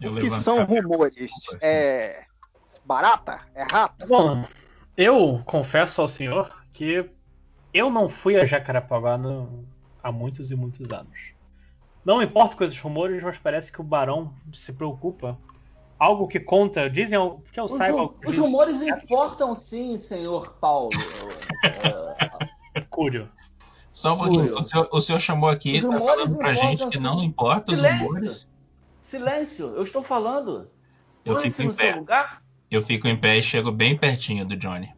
Eu 0.00 0.12
O 0.12 0.16
que 0.20 0.28
são 0.30 0.64
rumores? 0.64 1.30
É. 1.62 2.24
Barata? 2.84 3.40
É 3.54 3.62
rato? 3.62 4.06
Bom, 4.06 4.44
eu 4.96 5.40
confesso 5.46 6.00
ao 6.00 6.08
senhor 6.08 6.50
que 6.72 7.08
eu 7.72 7.88
não 7.90 8.08
fui 8.08 8.36
a 8.36 8.44
Jacarepaguá 8.44 9.16
no- 9.16 9.64
há 10.02 10.10
muitos 10.12 10.50
e 10.50 10.56
muitos 10.56 10.90
anos. 10.92 11.35
Não 12.06 12.22
importa 12.22 12.54
com 12.54 12.62
esses 12.62 12.78
rumores, 12.78 13.20
mas 13.20 13.36
parece 13.36 13.72
que 13.72 13.80
o 13.80 13.84
barão 13.84 14.32
se 14.54 14.72
preocupa. 14.72 15.36
Algo 15.98 16.28
que 16.28 16.38
conta, 16.38 16.88
dizem 16.88 17.18
que 17.52 17.58
eu 17.58 17.64
Os, 17.64 17.72
saiba. 17.72 18.14
os 18.24 18.38
rumores 18.38 18.80
importam 18.80 19.54
sim, 19.56 19.98
senhor 19.98 20.54
Paulo. 20.60 20.90
Cúrio. 22.90 23.28
Só 23.90 24.14
um 24.14 24.18
pouquinho. 24.18 24.40
Cúrio. 24.50 24.58
O 24.60 24.62
senhor, 24.62 24.88
o 24.92 25.00
senhor 25.00 25.18
chamou 25.20 25.48
aqui 25.48 25.78
Os 25.78 25.82
tá 25.82 25.98
falando 25.98 26.36
pra 26.36 26.54
gente 26.54 26.86
que 26.86 26.98
sim. 26.98 27.02
não 27.02 27.22
importa 27.24 27.72
os 27.72 27.78
Silêncio. 27.78 28.06
rumores. 28.06 28.48
silêncio, 29.00 29.66
eu 29.74 29.82
estou 29.82 30.02
falando. 30.02 30.70
Eu 31.24 31.36
fico 31.40 31.62
em 31.62 31.72
pé. 31.74 31.94
lugar. 31.96 32.42
Eu 32.70 32.82
fico 32.82 33.08
em 33.08 33.16
pé 33.16 33.38
e 33.38 33.42
chego 33.42 33.72
bem 33.72 33.96
pertinho 33.96 34.44
do 34.44 34.56
Johnny. 34.56 34.94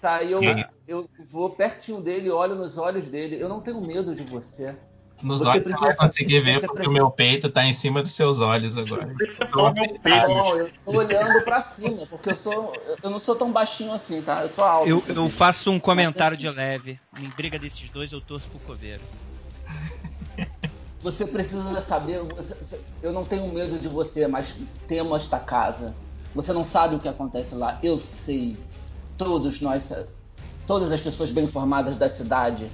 Tá, 0.00 0.22
eu, 0.22 0.42
E- 0.42 0.66
eu 0.86 1.08
vou 1.30 1.50
pertinho 1.50 2.00
dele, 2.00 2.30
olho 2.30 2.54
nos 2.54 2.78
olhos 2.78 3.08
dele. 3.08 3.40
Eu 3.40 3.48
não 3.48 3.60
tenho 3.60 3.80
medo 3.80 4.14
de 4.14 4.22
você. 4.24 4.76
Nos 5.22 5.40
Você 5.40 5.48
olhos 5.48 5.64
você 5.64 5.70
vai 5.70 5.80
precisa- 5.80 5.96
conseguir 6.06 6.40
ver 6.40 6.54
você 6.60 6.66
porque 6.66 6.72
precisa- 6.82 6.90
o 6.90 6.92
meu 6.94 7.10
peito 7.10 7.50
tá 7.50 7.64
em 7.64 7.72
cima 7.72 8.02
dos 8.02 8.12
seus 8.12 8.40
olhos 8.40 8.76
agora. 8.76 9.06
Você 9.06 9.44
meu 9.54 9.98
peito. 10.00 10.28
Não, 10.28 10.56
eu 10.56 10.70
tô 10.84 10.90
olhando 10.92 11.42
pra 11.42 11.60
cima, 11.60 12.06
porque 12.06 12.30
eu 12.30 12.34
sou. 12.34 12.72
Eu 13.02 13.10
não 13.10 13.18
sou 13.18 13.36
tão 13.36 13.52
baixinho 13.52 13.92
assim, 13.92 14.22
tá? 14.22 14.42
Eu 14.42 14.48
sou 14.48 14.64
alto. 14.64 14.88
Eu, 14.88 15.02
eu 15.08 15.28
faço 15.28 15.70
um 15.70 15.78
comentário 15.78 16.36
de 16.36 16.48
leve. 16.48 16.98
Em 17.20 17.28
briga 17.36 17.58
desses 17.58 17.88
dois, 17.90 18.12
eu 18.12 18.20
torço 18.20 18.48
pro 18.48 18.58
coveiro. 18.60 19.02
Você 21.02 21.26
precisa 21.26 21.80
saber. 21.80 22.22
você- 22.22 22.78
eu 23.02 23.12
não 23.12 23.24
tenho 23.24 23.46
medo 23.52 23.78
de 23.78 23.88
você, 23.88 24.26
mas 24.26 24.54
temo 24.86 25.16
esta 25.16 25.38
casa. 25.38 25.94
Você 26.34 26.52
não 26.52 26.64
sabe 26.64 26.94
o 26.94 26.98
que 27.00 27.08
acontece 27.08 27.54
lá. 27.54 27.78
Eu 27.82 28.00
sei. 28.00 28.58
Todos 29.16 29.60
nós. 29.60 29.92
Todas 30.66 30.92
as 30.92 31.00
pessoas 31.00 31.30
bem 31.30 31.44
informadas 31.44 31.96
da 31.96 32.08
cidade 32.08 32.70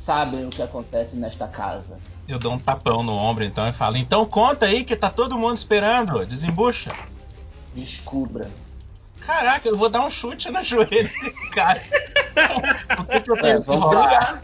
sabem 0.00 0.46
o 0.46 0.50
que 0.50 0.62
acontece 0.62 1.16
nesta 1.16 1.46
casa. 1.46 1.98
Eu 2.26 2.38
dou 2.38 2.52
um 2.54 2.58
tapão 2.58 3.02
no 3.02 3.12
ombro 3.14 3.44
então 3.44 3.68
e 3.68 3.72
falo: 3.72 3.96
Então 3.96 4.24
conta 4.24 4.66
aí 4.66 4.84
que 4.84 4.96
tá 4.96 5.10
todo 5.10 5.38
mundo 5.38 5.56
esperando. 5.56 6.24
Desembucha. 6.26 6.94
Descubra. 7.74 8.50
Caraca, 9.20 9.68
eu 9.68 9.76
vou 9.76 9.88
dar 9.88 10.04
um 10.04 10.10
chute 10.10 10.50
na 10.50 10.62
joelha 10.64 11.10
cara. 11.52 11.82
o 12.98 13.04
que, 13.04 13.20
que 13.20 13.30
eu 13.30 13.36
É, 13.36 13.40
tenho 13.42 13.60
que 13.60 13.66
vamos 13.66 13.82
rolar? 13.84 14.02
brigar. 14.08 14.42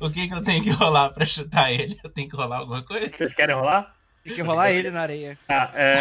O 0.00 0.10
que, 0.10 0.28
que 0.28 0.34
eu 0.34 0.42
tenho 0.42 0.62
que 0.62 0.70
rolar 0.70 1.08
pra 1.10 1.24
chutar 1.24 1.72
ele? 1.72 1.98
Eu 2.02 2.10
tenho 2.10 2.28
que 2.28 2.36
rolar 2.36 2.58
alguma 2.58 2.82
coisa? 2.82 3.10
Vocês 3.10 3.34
querem 3.34 3.54
rolar? 3.54 3.94
Tem 4.24 4.34
que 4.34 4.42
rolar 4.42 4.70
ele 4.72 4.90
na 4.90 5.00
areia. 5.02 5.38
Ah, 5.48 5.70
é. 5.74 5.94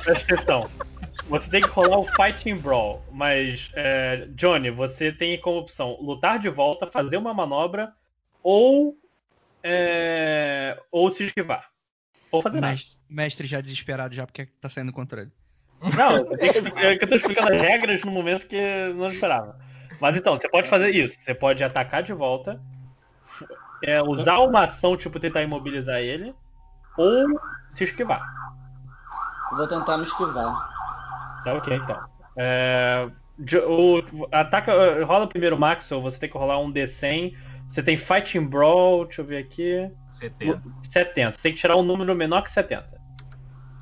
Presta 0.00 0.34
atenção. 0.34 0.70
Você 1.28 1.48
tem 1.48 1.62
que 1.62 1.68
rolar 1.68 1.98
o 1.98 2.06
Fighting 2.06 2.56
Brawl, 2.56 3.02
mas, 3.10 3.70
é, 3.74 4.26
Johnny, 4.34 4.70
você 4.70 5.10
tem 5.10 5.40
como 5.40 5.58
opção 5.58 5.96
lutar 6.00 6.38
de 6.38 6.48
volta, 6.48 6.86
fazer 6.86 7.16
uma 7.16 7.32
manobra 7.32 7.92
ou. 8.44 8.96
é, 9.62 10.78
ou 10.92 11.10
se 11.10 11.24
esquivar. 11.24 11.68
Ou 12.30 12.42
fazer 12.42 12.60
nada. 12.60 12.74
Mas, 12.74 12.98
mestre 13.08 13.46
já 13.46 13.60
desesperado 13.60 14.14
já 14.14 14.26
porque 14.26 14.46
tá 14.60 14.68
saindo 14.68 14.92
do 14.92 14.94
controle. 14.94 15.32
Não, 15.96 16.16
é 16.78 16.96
que 16.96 17.04
eu 17.04 17.08
tô 17.08 17.16
explicando 17.16 17.52
as 17.52 17.60
regras 17.60 18.02
no 18.02 18.10
momento 18.10 18.46
que 18.46 18.56
eu 18.56 18.94
não 18.94 19.08
esperava. 19.08 19.58
Mas 20.00 20.16
então, 20.16 20.36
você 20.36 20.48
pode 20.48 20.68
fazer 20.68 20.90
isso. 20.90 21.18
Você 21.20 21.34
pode 21.34 21.62
atacar 21.62 22.02
de 22.02 22.12
volta, 22.12 22.60
é, 23.82 24.02
usar 24.02 24.38
uma 24.38 24.64
ação, 24.64 24.96
tipo, 24.96 25.20
tentar 25.20 25.42
imobilizar 25.42 25.98
ele, 25.98 26.34
ou 26.96 27.40
se 27.74 27.84
esquivar. 27.84 28.22
Vou 29.52 29.66
tentar 29.66 29.96
me 29.98 30.04
esquivar. 30.04 30.52
Tá 31.44 31.54
ok, 31.54 31.76
então. 31.76 32.02
É, 32.36 33.08
o, 33.68 34.02
ataca, 34.32 35.04
rola 35.04 35.28
primeiro 35.28 35.56
o 35.56 35.58
Maxwell, 35.58 36.02
você 36.02 36.18
tem 36.18 36.30
que 36.30 36.38
rolar 36.38 36.58
um 36.58 36.72
D100. 36.72 37.36
Você 37.68 37.82
tem 37.82 37.96
Fighting 37.96 38.46
Brawl, 38.46 39.04
deixa 39.06 39.22
eu 39.22 39.26
ver 39.26 39.38
aqui. 39.38 39.90
70. 40.10 40.62
70. 40.82 41.32
Você 41.32 41.42
tem 41.42 41.52
que 41.52 41.60
tirar 41.60 41.76
um 41.76 41.82
número 41.82 42.14
menor 42.14 42.42
que 42.42 42.50
70. 42.50 42.88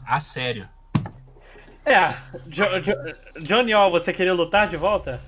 Ah, 0.07 0.21
sério. 0.21 0.69
É, 1.85 2.11
Jo- 2.49 2.81
Jo- 2.81 3.41
Johnny 3.45 3.73
All, 3.73 3.91
você 3.91 4.13
queria 4.13 4.33
lutar 4.33 4.69
de 4.69 4.77
volta? 4.77 5.21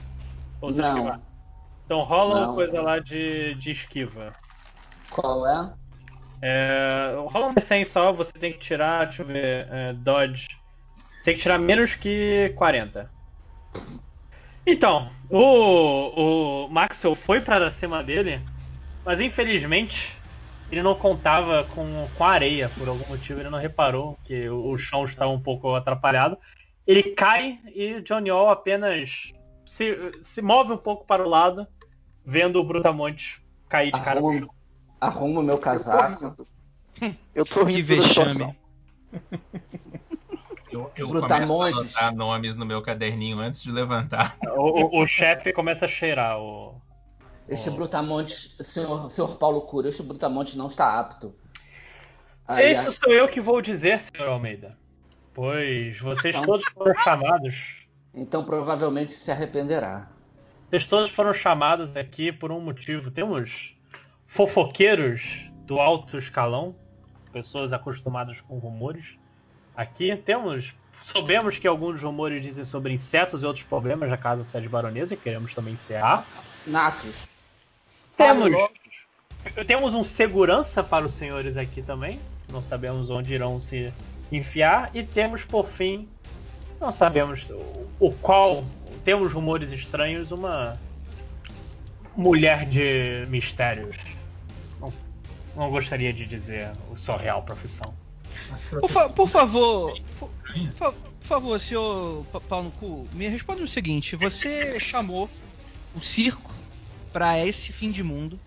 Ou 0.61 0.71
você 0.71 0.81
esquivar? 0.81 1.19
Não. 1.19 1.23
Então 1.85 2.03
rola 2.03 2.35
uma 2.37 2.47
Não. 2.47 2.55
coisa 2.55 2.81
lá 2.81 2.99
de, 2.99 3.55
de 3.57 3.73
esquiva. 3.73 4.35
Qual 5.11 5.47
é? 5.47 5.73
É, 6.41 7.15
rola 7.29 7.49
um 7.49 7.55
D100 7.55 7.85
só, 7.87 8.13
você 8.13 8.33
tem 8.33 8.53
que 8.53 8.59
tirar, 8.59 9.07
deixa 9.07 9.23
eu 9.23 9.27
ver, 9.27 9.67
é, 9.71 9.93
Dodge. 9.93 10.47
Você 11.17 11.25
tem 11.27 11.35
que 11.37 11.43
tirar 11.43 11.59
menos 11.59 11.95
que 11.95 12.53
40. 12.57 13.11
Então, 14.67 15.11
o, 15.29 16.65
o 16.65 16.69
Maxwell 16.69 17.15
foi 17.15 17.41
pra 17.41 17.71
cima 17.71 18.03
dele, 18.03 18.41
mas 19.05 19.21
infelizmente 19.21 20.17
ele 20.71 20.83
não 20.83 20.95
contava 20.95 21.65
com, 21.65 22.09
com 22.17 22.25
areia, 22.25 22.69
por 22.71 22.89
algum 22.89 23.07
motivo 23.09 23.41
ele 23.41 23.51
não 23.51 23.59
reparou 23.59 24.19
que 24.25 24.49
o, 24.49 24.71
o 24.71 24.79
chão 24.79 25.05
estava 25.05 25.31
um 25.31 25.41
pouco 25.41 25.75
atrapalhado. 25.75 26.39
Ele 26.87 27.03
cai 27.03 27.59
e 27.75 28.01
Johnny 28.01 28.31
All 28.31 28.51
apenas 28.51 29.33
se, 29.67 29.97
se 30.23 30.41
move 30.41 30.73
um 30.73 30.79
pouco 30.79 31.07
para 31.07 31.25
o 31.25 31.29
lado, 31.29 31.67
vendo 32.25 32.59
o 32.59 32.65
Brutamonte 32.65 33.43
cair 33.69 33.93
de 33.93 34.01
cara. 34.03 34.19
Arrumo, 34.19 34.55
arrumo 35.01 35.43
meu 35.43 35.59
casaco. 35.59 36.37
Eu 37.35 37.45
tô 37.45 37.65
rindo 37.65 37.97
da 37.97 38.03
vexame. 38.03 38.31
situação. 38.31 38.57
Eu, 40.75 40.91
eu 40.97 41.09
Brutamontes. 41.09 41.49
começo 41.77 41.99
a 41.99 42.01
anotar 42.09 42.15
nomes 42.17 42.57
no 42.57 42.67
meu 42.67 42.83
caderninho 42.83 43.39
antes 43.39 43.63
de 43.63 43.71
levantar. 43.71 44.37
O, 44.57 44.99
o- 44.99 45.03
o 45.03 45.07
chefe 45.07 45.53
começa 45.53 45.85
a 45.85 45.89
cheirar 45.89 46.39
o. 46.41 46.81
Este 47.49 47.69
Oh. 47.71 47.73
Brutamonte, 47.75 48.35
senhor, 48.63 49.11
senhor 49.11 49.37
Paulo 49.39 49.63
Cura, 49.63 49.89
este 49.89 50.03
Brutamonte 50.03 50.57
não 50.57 50.67
está 50.69 50.99
apto. 50.99 51.35
Isso 52.71 52.93
sou 52.93 53.13
eu 53.13 53.29
que 53.29 53.41
vou 53.41 53.61
dizer, 53.63 54.01
senhor 54.01 54.29
Almeida. 54.29 54.77
Pois 55.33 55.99
vocês 56.01 56.35
Então- 56.35 56.45
todos 56.47 56.65
foram 56.73 56.95
chamados. 57.03 57.87
Então 58.15 58.45
provavelmente 58.45 59.13
se 59.13 59.31
arrependerá. 59.31 60.09
Vocês 60.71 60.87
todos 60.87 61.11
foram 61.11 61.35
chamados 61.35 61.97
aqui 61.97 62.33
por 62.33 62.51
um 62.53 62.61
motivo. 62.61 63.11
Temos 63.11 63.75
fofoqueiros 64.27 65.51
do 65.67 65.79
alto 65.81 66.19
escalão, 66.19 66.75
pessoas 67.33 67.73
acostumadas 67.73 68.41
com 68.43 68.59
rumores. 68.59 69.17
Aqui 69.77 70.17
temos. 70.17 70.75
Soubemos 71.03 71.59
que 71.59 71.69
alguns 71.69 72.01
rumores 72.01 72.43
dizem 72.43 72.65
sobre 72.65 72.93
insetos 72.93 73.43
e 73.43 73.47
outros 73.47 73.65
problemas 73.67 74.09
da 74.09 74.17
casa 74.17 74.43
sede 74.43 74.69
baronesa, 74.69 75.13
e 75.13 75.17
queremos 75.17 75.55
também 75.55 75.75
encerrar. 75.75 76.25
Natos. 76.67 77.35
Temos, 78.17 78.57
temos 79.67 79.95
um 79.95 80.03
segurança 80.03 80.83
para 80.83 81.05
os 81.05 81.13
senhores 81.13 81.59
aqui 81.59 81.83
também. 81.83 82.19
Não 82.51 82.63
sabemos 82.63 83.11
onde 83.11 83.35
irão 83.35 83.61
se 83.61 83.93
enfiar. 84.33 84.91
E 84.95 85.03
temos, 85.03 85.45
por 85.45 85.69
fim, 85.69 86.09
não 86.81 86.91
sabemos 86.91 87.49
o, 87.51 87.87
o 88.01 88.13
qual. 88.13 88.65
Temos 89.05 89.33
rumores 89.33 89.71
estranhos, 89.73 90.33
uma 90.33 90.79
mulher 92.17 92.65
de 92.65 93.27
mistérios. 93.29 93.99
Não, 94.81 94.93
não 95.55 95.71
gostaria 95.71 96.13
de 96.13 96.25
dizer 96.25 96.71
o 96.91 96.97
sua 96.97 97.19
real 97.19 97.43
profissão. 97.43 97.95
Por, 98.81 98.91
fa- 98.91 99.09
por 99.09 99.29
favor, 99.29 99.99
por, 100.19 100.31
por 100.79 100.95
favor, 101.27 101.61
senhor 101.61 102.25
Pa- 102.27 102.41
Paulo 102.41 102.67
no 102.67 102.73
cu, 102.73 103.09
me 103.13 103.29
responda 103.29 103.63
o 103.63 103.69
seguinte: 103.69 104.17
você 104.17 104.79
chamou 104.81 105.29
o 105.95 106.01
circo 106.01 106.53
para 107.13 107.45
esse 107.47 107.73
fim 107.73 107.91
de 107.91 108.03
mundo? 108.03 108.39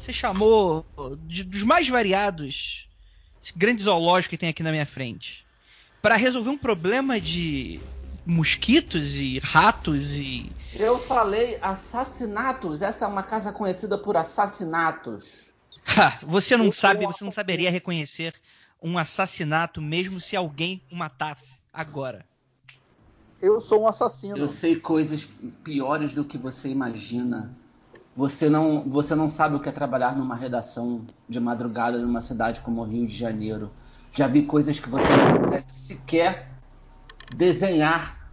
Você 0.00 0.12
chamou 0.12 0.84
de- 1.26 1.44
dos 1.44 1.62
mais 1.62 1.88
variados, 1.88 2.86
esse 3.42 3.52
grande 3.56 3.82
zoológico 3.82 4.30
que 4.30 4.38
tem 4.38 4.48
aqui 4.48 4.62
na 4.62 4.70
minha 4.70 4.86
frente, 4.86 5.44
para 6.00 6.16
resolver 6.16 6.50
um 6.50 6.58
problema 6.58 7.20
de 7.20 7.80
mosquitos 8.24 9.16
e 9.16 9.38
ratos 9.38 10.16
e 10.16 10.50
Eu 10.74 10.98
falei 10.98 11.58
assassinatos. 11.62 12.82
Essa 12.82 13.04
é 13.04 13.08
uma 13.08 13.22
casa 13.22 13.52
conhecida 13.52 13.96
por 13.96 14.16
assassinatos. 14.16 15.48
Ha, 15.86 16.18
você 16.22 16.56
não 16.56 16.70
sabe, 16.70 17.06
você 17.06 17.24
não 17.24 17.30
saberia 17.32 17.70
reconhecer 17.70 18.34
um 18.82 18.98
assassinato 18.98 19.80
mesmo 19.80 20.20
se 20.20 20.36
alguém 20.36 20.82
o 20.90 20.96
matasse 20.96 21.52
agora. 21.72 22.24
Eu 23.40 23.60
sou 23.60 23.82
um 23.82 23.88
assassino. 23.88 24.36
Eu 24.36 24.48
sei 24.48 24.76
coisas 24.76 25.24
piores 25.62 26.12
do 26.12 26.24
que 26.24 26.36
você 26.36 26.68
imagina. 26.68 27.56
Você 28.16 28.50
não, 28.50 28.88
você 28.88 29.14
não 29.14 29.28
sabe 29.28 29.54
o 29.54 29.60
que 29.60 29.68
é 29.68 29.72
trabalhar 29.72 30.16
numa 30.16 30.34
redação 30.34 31.06
de 31.28 31.38
madrugada 31.38 31.98
numa 31.98 32.20
cidade 32.20 32.60
como 32.62 32.82
o 32.82 32.84
Rio 32.84 33.06
de 33.06 33.14
Janeiro. 33.14 33.70
Já 34.10 34.26
vi 34.26 34.42
coisas 34.42 34.80
que 34.80 34.88
você 34.88 35.08
não 35.08 35.44
consegue 35.44 35.74
sequer 35.74 36.50
desenhar 37.36 38.32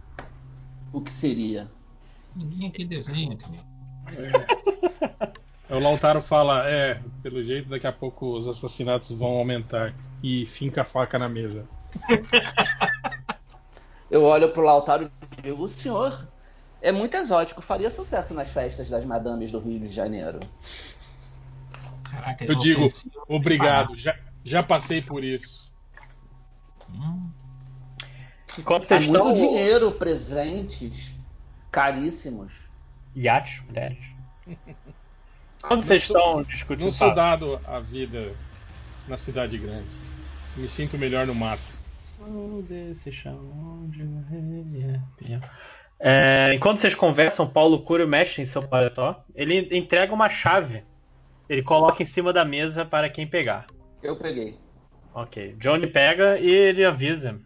o 0.92 1.00
que 1.00 1.12
seria. 1.12 1.70
Ninguém 2.34 2.68
aqui 2.68 2.84
desenha, 2.84 3.36
cara. 3.36 5.36
O 5.68 5.78
Lautaro 5.80 6.22
fala, 6.22 6.68
é, 6.68 7.00
pelo 7.22 7.42
jeito 7.42 7.68
daqui 7.68 7.86
a 7.86 7.92
pouco 7.92 8.36
os 8.36 8.46
assassinatos 8.46 9.10
vão 9.10 9.30
aumentar. 9.38 9.92
E 10.22 10.46
finca 10.46 10.82
a 10.82 10.84
faca 10.84 11.18
na 11.18 11.28
mesa. 11.28 11.66
Eu 14.10 14.22
olho 14.22 14.50
pro 14.52 14.62
Lautaro 14.62 15.04
e 15.38 15.42
digo, 15.42 15.64
o 15.64 15.68
senhor 15.68 16.26
é 16.80 16.92
muito 16.92 17.16
exótico, 17.16 17.60
faria 17.60 17.90
sucesso 17.90 18.32
nas 18.34 18.50
festas 18.50 18.88
das 18.88 19.04
madames 19.04 19.50
do 19.50 19.58
Rio 19.58 19.80
de 19.80 19.88
Janeiro. 19.88 20.38
Caraca, 22.04 22.44
Eu 22.44 22.54
digo, 22.54 22.84
ofensivo. 22.84 23.24
obrigado, 23.28 23.96
já, 23.98 24.16
já 24.44 24.62
passei 24.62 25.02
por 25.02 25.24
isso. 25.24 25.72
Hum, 26.88 27.28
Enquanto 28.56 28.84
Há 28.84 28.86
vocês 28.86 29.04
É 29.04 29.06
muito 29.08 29.32
estão. 29.32 29.32
dinheiro, 29.32 29.90
presentes, 29.92 31.14
caríssimos. 31.72 32.64
Iates, 33.14 33.60
mulheres. 33.66 33.98
Quando 35.62 35.82
vocês 35.82 36.04
sou- 36.04 36.16
estão 36.16 36.42
discutindo. 36.42 36.84
Não 36.84 36.92
sou 36.92 37.14
dado 37.14 37.60
a 37.66 37.80
vida 37.80 38.32
na 39.08 39.16
cidade 39.16 39.58
grande. 39.58 39.88
Me 40.56 40.68
sinto 40.68 40.96
melhor 40.98 41.26
no 41.26 41.34
mato. 41.34 41.76
Arrepiar. 45.20 45.56
É, 45.98 46.52
enquanto 46.54 46.80
vocês 46.80 46.94
conversam, 46.94 47.48
Paulo 47.48 47.82
Curio 47.82 48.06
mexe 48.06 48.42
em 48.42 48.46
seu 48.46 48.62
paletó. 48.62 49.24
Ele 49.34 49.68
entrega 49.76 50.12
uma 50.12 50.28
chave. 50.28 50.84
Ele 51.48 51.62
coloca 51.62 52.02
em 52.02 52.06
cima 52.06 52.32
da 52.32 52.44
mesa 52.44 52.84
para 52.84 53.08
quem 53.08 53.26
pegar. 53.26 53.66
Eu 54.02 54.16
peguei. 54.16 54.58
Ok. 55.14 55.56
Johnny 55.58 55.86
pega 55.86 56.38
e 56.38 56.48
ele 56.50 56.84
avisa. 56.84 57.38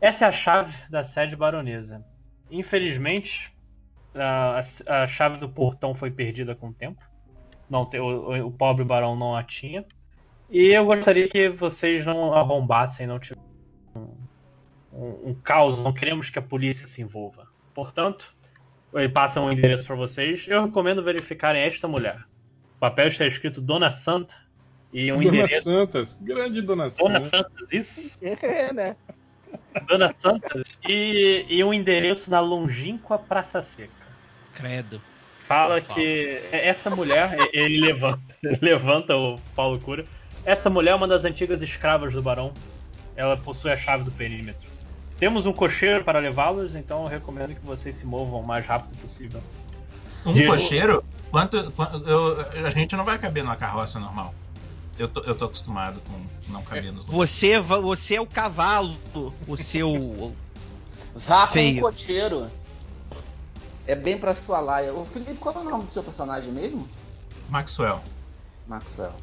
Essa 0.00 0.26
é 0.26 0.28
a 0.28 0.32
chave 0.32 0.74
da 0.88 1.02
sede 1.02 1.34
baronesa. 1.34 2.04
Infelizmente, 2.50 3.52
a, 4.18 4.60
a 4.86 5.06
chave 5.06 5.38
do 5.38 5.48
portão 5.48 5.94
foi 5.94 6.10
perdida 6.10 6.54
com 6.54 6.68
o 6.68 6.74
tempo. 6.74 7.02
Não, 7.68 7.82
o, 7.82 8.46
o 8.46 8.50
pobre 8.50 8.84
barão 8.84 9.14
não 9.14 9.36
a 9.36 9.42
tinha. 9.42 9.84
E 10.50 10.68
eu 10.68 10.84
gostaria 10.86 11.28
que 11.28 11.48
vocês 11.48 12.04
não 12.06 12.32
arrombassem, 12.32 13.06
não 13.06 13.18
tivessem 13.18 13.44
um, 13.94 14.08
um, 14.92 15.30
um 15.30 15.34
caos. 15.34 15.78
Não 15.78 15.92
queremos 15.92 16.30
que 16.30 16.38
a 16.38 16.42
polícia 16.42 16.86
se 16.86 17.02
envolva. 17.02 17.46
Portanto, 17.74 18.34
ele 18.94 19.08
passa 19.08 19.40
um 19.40 19.52
endereço 19.52 19.86
para 19.86 19.96
vocês. 19.96 20.46
Eu 20.48 20.64
recomendo 20.64 21.02
verificarem 21.02 21.62
esta 21.62 21.86
mulher. 21.86 22.24
O 22.76 22.80
papel 22.80 23.08
está 23.08 23.26
escrito 23.26 23.60
Dona 23.60 23.90
Santa 23.90 24.34
e 24.92 25.12
um 25.12 25.18
Dona 25.18 25.28
endereço. 25.28 25.64
Santas, 25.64 26.20
grande 26.22 26.62
Dona 26.62 26.88
Dona 26.88 27.20
Santas. 27.20 27.30
Santas, 27.30 27.72
isso? 27.72 28.18
É, 28.42 28.72
né? 28.72 28.96
Dona 29.86 30.14
Santas 30.18 30.62
e, 30.88 31.44
e 31.48 31.64
um 31.64 31.72
endereço 31.72 32.30
na 32.30 32.40
longínqua 32.40 33.18
Praça 33.18 33.60
Seca. 33.60 33.97
Credo. 34.58 35.00
Fala 35.46 35.80
que 35.80 36.42
essa 36.52 36.90
mulher, 36.90 37.34
ele 37.52 37.80
levanta, 37.80 38.20
levanta 38.60 39.16
o 39.16 39.36
Paulo 39.54 39.78
Cura. 39.80 40.04
Essa 40.44 40.68
mulher 40.68 40.90
é 40.90 40.94
uma 40.94 41.08
das 41.08 41.24
antigas 41.24 41.62
escravas 41.62 42.12
do 42.12 42.22
barão. 42.22 42.52
Ela 43.16 43.36
possui 43.36 43.70
a 43.72 43.76
chave 43.76 44.04
do 44.04 44.10
perímetro. 44.10 44.68
Temos 45.18 45.46
um 45.46 45.52
cocheiro 45.52 46.04
para 46.04 46.18
levá-los, 46.18 46.74
então 46.74 47.02
eu 47.02 47.08
recomendo 47.08 47.54
que 47.54 47.64
vocês 47.64 47.96
se 47.96 48.04
movam 48.06 48.40
o 48.40 48.46
mais 48.46 48.64
rápido 48.66 48.96
possível. 48.98 49.40
Um 50.24 50.32
Diego- 50.32 50.52
cocheiro? 50.52 51.04
Quanto, 51.30 51.70
quanto- 51.72 51.98
eu- 52.08 52.66
a 52.66 52.70
gente 52.70 52.94
não 52.94 53.04
vai 53.04 53.18
caber 53.18 53.42
numa 53.42 53.56
carroça 53.56 53.98
normal. 53.98 54.34
Eu 54.98 55.08
tô, 55.08 55.20
eu 55.22 55.34
tô 55.34 55.46
acostumado 55.46 56.00
com 56.00 56.52
não 56.52 56.62
caber 56.62 56.92
nos 56.92 57.04
Você, 57.06 57.58
va- 57.60 57.78
você 57.80 58.16
é 58.16 58.20
o 58.20 58.26
cavalo, 58.26 58.96
o 59.46 59.56
seu. 59.56 60.34
Vá 61.14 61.46
com 61.46 61.58
o 61.78 61.80
cocheiro. 61.80 62.50
É 63.88 63.94
bem 63.94 64.18
pra 64.18 64.34
sua 64.34 64.60
laia. 64.60 64.92
Ô 64.92 65.02
Felipe, 65.02 65.36
qual 65.36 65.54
é 65.54 65.58
o 65.58 65.64
nome 65.64 65.84
do 65.84 65.90
seu 65.90 66.04
personagem 66.04 66.52
mesmo? 66.52 66.86
Maxwell. 67.48 68.02
Maxwell. 68.66 69.14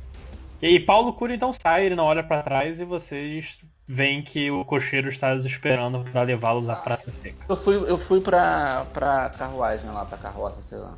E 0.59 0.79
Paulo 0.79 1.13
Cura 1.13 1.35
então 1.35 1.53
sai, 1.53 1.85
ele 1.85 1.95
não 1.95 2.05
olha 2.05 2.23
pra 2.23 2.41
trás 2.41 2.79
e 2.79 2.83
vocês 2.83 3.59
veem 3.87 4.23
que 4.23 4.49
o 4.49 4.65
cocheiro 4.65 5.07
está 5.07 5.35
os 5.35 5.45
esperando 5.45 6.03
pra 6.11 6.23
levá-los 6.23 6.67
à 6.67 6.75
Praça 6.75 7.11
Seca. 7.11 7.45
Eu 7.47 7.55
fui, 7.55 7.75
eu 7.75 7.97
fui 7.99 8.19
pra, 8.21 8.85
pra 8.91 9.29
carruagem 9.29 9.91
lá, 9.91 10.03
pra 10.03 10.17
carroça, 10.17 10.63
sei 10.63 10.79
lá. 10.79 10.97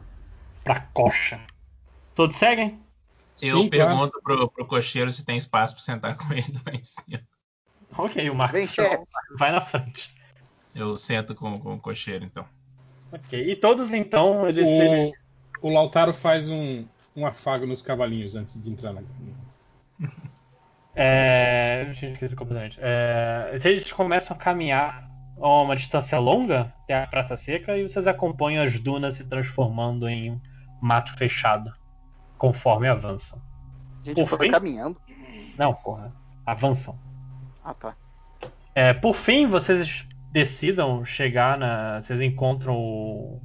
Pra 0.63 0.79
coxa. 0.93 1.41
Todos 2.15 2.37
seguem? 2.37 2.81
Eu 3.41 3.63
Sim, 3.63 3.69
claro. 3.69 3.89
pergunto 3.89 4.21
pro, 4.23 4.49
pro 4.49 4.65
cocheiro 4.65 5.11
se 5.11 5.25
tem 5.25 5.37
espaço 5.37 5.75
pra 5.75 5.83
sentar 5.83 6.15
com 6.17 6.31
ele 6.31 6.57
lá 6.65 6.73
em 6.73 6.83
cima. 6.85 7.21
Ok, 7.97 8.29
o 8.29 8.35
Marcos 8.35 8.75
vai 9.37 9.51
na 9.51 9.59
frente. 9.59 10.15
Eu 10.73 10.95
sento 10.95 11.35
com, 11.35 11.59
com 11.59 11.75
o 11.75 11.79
cocheiro, 11.79 12.23
então. 12.23 12.45
Ok, 13.11 13.51
e 13.51 13.55
todos 13.55 13.93
então, 13.93 14.47
eles, 14.47 14.67
O, 15.61 15.67
o 15.67 15.73
Lautaro 15.73 16.13
faz 16.13 16.49
um, 16.49 16.85
um 17.15 17.25
afago 17.25 17.65
nos 17.65 17.81
cavalinhos 17.81 18.35
antes 18.35 18.61
de 18.61 18.69
entrar 18.69 18.93
na. 18.93 19.01
É, 20.95 21.85
eu 21.87 21.93
tinha 21.93 22.11
esquecido 22.11 22.37
completamente. 22.37 22.77
É, 22.81 23.59
eles 23.63 23.91
começam 23.91 24.35
a 24.35 24.39
caminhar 24.39 25.09
a 25.39 25.61
uma 25.61 25.75
distância 25.75 26.17
longa 26.17 26.73
até 26.83 27.03
a 27.03 27.07
Praça 27.07 27.37
Seca 27.37 27.77
e 27.77 27.83
vocês 27.83 28.07
acompanham 28.07 28.63
as 28.63 28.79
dunas 28.79 29.13
se 29.13 29.23
transformando 29.23 30.07
em 30.09 30.31
um 30.31 30.41
mato 30.81 31.15
fechado 31.15 31.71
conforme 32.37 32.87
avançam. 32.87 33.39
A 34.01 34.05
gente 34.05 34.15
Por 34.15 34.27
foi 34.27 34.47
fim? 34.47 34.51
caminhando. 34.51 34.99
Não, 35.57 35.73
porra, 35.73 36.11
avançam. 36.45 36.97
Ah, 37.63 37.73
tá. 37.73 37.95
É, 38.73 38.93
por 38.93 39.15
fim, 39.15 39.47
vocês 39.47 40.05
decidam 40.31 41.03
chegar 41.05 41.57
na. 41.57 42.01
Vocês 42.01 42.21
encontram 42.21 42.75
o, 42.75 43.41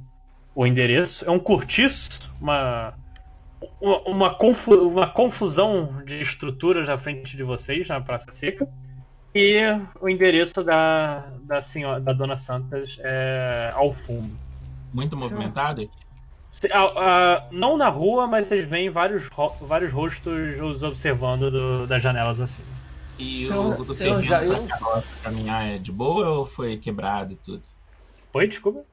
o 0.55 0.65
endereço. 0.67 1.25
É 1.25 1.31
um 1.31 1.39
cortiço, 1.39 2.09
uma, 2.39 2.93
uma, 3.79 4.01
uma 4.01 4.33
confu- 4.35 4.87
uma 4.87 5.07
confusão 5.07 6.01
de 6.05 6.21
estruturas 6.21 6.87
na 6.87 6.97
frente 6.97 7.35
de 7.35 7.43
vocês, 7.43 7.87
na 7.87 8.01
Praça 8.01 8.31
Seca. 8.31 8.67
E 9.35 9.57
o 9.99 10.07
endereço 10.07 10.63
da, 10.63 11.25
da, 11.41 11.61
senhora, 11.61 11.99
da 11.99 12.13
Dona 12.13 12.37
Santas 12.37 12.97
é 12.99 13.71
ao 13.73 13.91
fundo. 13.93 14.29
Muito 14.93 15.17
movimentado 15.17 15.81
aqui. 15.81 15.91
Ah, 16.71 16.85
ah, 16.95 17.47
não 17.51 17.75
na 17.75 17.89
rua, 17.89 18.27
mas 18.27 18.45
vocês 18.45 18.67
veem 18.67 18.91
vários, 18.91 19.25
ro- 19.29 19.55
vários 19.59 19.91
rostos 19.91 20.31
os 20.61 20.83
observando 20.83 21.49
do- 21.49 21.87
das 21.87 22.03
janelas 22.03 22.39
assim. 22.39 22.61
E 23.17 23.47
o 23.47 23.83
do 23.83 23.95
terreno 23.95 24.23
Jair? 24.23 24.49
pra 24.49 24.67
carroça 24.67 25.07
caminhar 25.21 25.67
é 25.67 25.77
de 25.77 25.91
boa 25.91 26.29
ou 26.29 26.45
foi 26.45 26.77
quebrado 26.77 27.33
e 27.33 27.35
tudo? 27.35 27.63
Oi, 28.33 28.47
desculpa. 28.47 28.83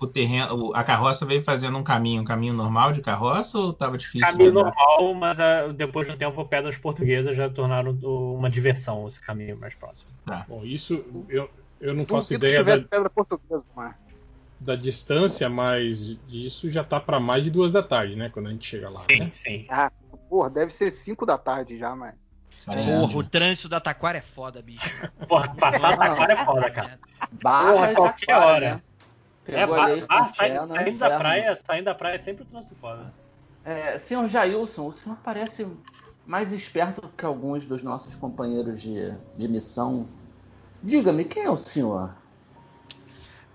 O 0.00 0.06
terreno, 0.06 0.74
a 0.74 0.82
carroça 0.82 1.26
veio 1.26 1.42
fazendo 1.42 1.76
um 1.76 1.84
caminho, 1.84 2.22
um 2.22 2.24
caminho 2.24 2.54
normal 2.54 2.90
de 2.90 3.02
carroça 3.02 3.58
ou 3.58 3.72
tava 3.72 3.98
difícil? 3.98 4.32
Caminho 4.32 4.52
normal, 4.52 5.14
mas 5.14 5.38
ah, 5.38 5.68
depois 5.68 6.08
do 6.08 6.16
tempo 6.16 6.42
pedras 6.48 6.76
portuguesas 6.78 7.36
já 7.36 7.50
tornaram 7.50 7.92
uma 7.92 8.48
diversão 8.48 9.06
esse 9.06 9.20
caminho 9.20 9.58
mais 9.58 9.74
próximo. 9.74 10.16
Bom, 10.48 10.64
isso 10.64 11.26
eu, 11.28 11.50
eu 11.78 11.94
não 11.94 12.06
faço 12.06 12.32
ideia 12.32 12.60
tivesse 12.60 12.84
da, 12.84 12.88
pedra 12.88 13.10
portuguesa, 13.10 13.66
mas. 13.76 13.94
da 14.58 14.74
distância, 14.74 15.50
mas 15.50 15.98
isso 16.26 16.70
já 16.70 16.82
tá 16.82 16.98
pra 16.98 17.20
mais 17.20 17.44
de 17.44 17.50
duas 17.50 17.70
da 17.70 17.82
tarde, 17.82 18.16
né? 18.16 18.30
Quando 18.30 18.48
a 18.48 18.52
gente 18.52 18.66
chega 18.66 18.88
lá. 18.88 19.00
Sim, 19.00 19.18
né? 19.18 19.30
sim. 19.32 19.66
Ah, 19.68 19.92
porra, 20.30 20.48
deve 20.48 20.72
ser 20.72 20.90
5 20.90 21.26
da 21.26 21.36
tarde 21.36 21.76
já, 21.76 21.94
mas. 21.94 22.14
Caramba. 22.64 23.00
Porra, 23.00 23.16
o 23.18 23.24
trânsito 23.24 23.68
da 23.68 23.80
Taquara 23.80 24.18
é 24.18 24.22
foda, 24.22 24.60
bicho. 24.62 24.88
Porra, 25.28 25.54
passar 25.54 25.96
Taquara 25.96 26.32
é 26.34 26.44
foda, 26.44 26.70
cara. 26.70 26.98
Barra 27.42 27.72
Porra, 27.72 27.92
e 27.92 27.94
qualquer 27.94 28.26
Taquara, 28.26 28.46
hora. 28.46 28.74
né? 28.74 28.82
É, 29.46 29.52
Pegou 29.52 29.76
ba- 29.76 29.84
ali 29.84 30.00
ba- 30.02 30.18
com 30.18 30.24
sai- 30.26 30.50
céu 30.50 30.66
no 30.66 30.74
saindo 30.74 30.84
da 30.84 30.90
inferno. 31.06 31.18
praia, 31.18 31.56
saindo 31.66 31.84
da 31.86 31.94
praia 31.94 32.14
é 32.14 32.18
sempre 32.18 32.42
o 32.42 32.46
trânsito 32.46 32.74
foda. 32.76 33.12
É, 33.64 33.98
senhor 33.98 34.26
Jailson, 34.28 34.86
o 34.86 34.92
senhor 34.92 35.18
parece 35.24 35.66
mais 36.26 36.52
esperto 36.52 37.10
que 37.16 37.24
alguns 37.24 37.64
dos 37.66 37.82
nossos 37.82 38.14
companheiros 38.14 38.80
de, 38.80 39.16
de 39.36 39.48
missão. 39.48 40.06
Diga-me, 40.82 41.24
quem 41.24 41.44
é 41.44 41.50
o 41.50 41.56
senhor? 41.56 42.14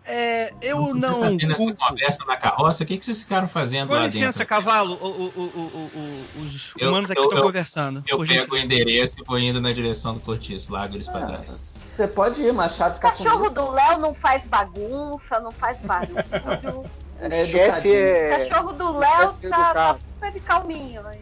É, 0.07 0.53
eu 0.61 0.87
Tá 0.89 0.93
não. 0.93 1.35
tendo 1.37 1.53
essa 1.53 1.63
culpo- 1.63 1.87
conversa 1.87 2.23
na 2.25 2.37
carroça, 2.37 2.83
o 2.83 2.85
que, 2.85 2.95
que 2.97 3.03
vocês 3.03 3.23
ficaram 3.23 3.47
fazendo 3.47 3.87
Com 3.87 3.95
lá 3.95 4.05
licença, 4.05 4.25
dentro? 4.39 4.45
cavalo. 4.45 4.93
O- 5.01 5.07
o- 5.07 5.33
o- 5.35 5.41
o- 5.41 6.39
o- 6.39 6.41
os 6.41 6.71
Eu- 6.77 6.89
humanos 6.89 7.09
aqui 7.09 7.19
eu- 7.19 7.23
estão 7.25 7.39
eu- 7.39 7.43
conversando. 7.43 8.03
Eu 8.07 8.19
pego 8.23 8.53
o 8.53 8.57
endereço 8.57 9.13
e 9.17 9.23
vou 9.25 9.39
indo 9.39 9.59
na 9.59 9.71
direção 9.73 10.13
do 10.13 10.19
cortiço, 10.19 10.71
largo 10.71 10.95
eles 10.95 11.07
pra 11.07 11.23
Ah, 11.23 11.25
trás. 11.27 11.49
Você 11.49 12.07
pode 12.07 12.43
ir, 12.43 12.53
mas 12.53 12.73
a 12.73 12.77
chave 12.77 12.97
O 12.97 12.99
tá 13.01 13.09
cachorro 13.11 13.37
comigo. 13.49 13.55
do 13.55 13.71
Léo 13.71 13.97
não 13.99 14.13
faz 14.13 14.43
bagunça, 14.45 15.39
não 15.39 15.51
faz 15.51 15.77
barulho. 15.81 16.15
É 17.17 17.27
o 17.29 17.33
educadinho. 17.33 17.93
O 17.93 17.97
é. 17.97 18.45
cachorro 18.49 18.73
do 18.73 18.85
o 18.87 18.97
Léo 18.99 19.35
é 19.41 19.47
tá, 19.47 19.73
tá 19.73 19.97
super 20.13 20.41
calminho. 20.41 21.01
hein? 21.13 21.21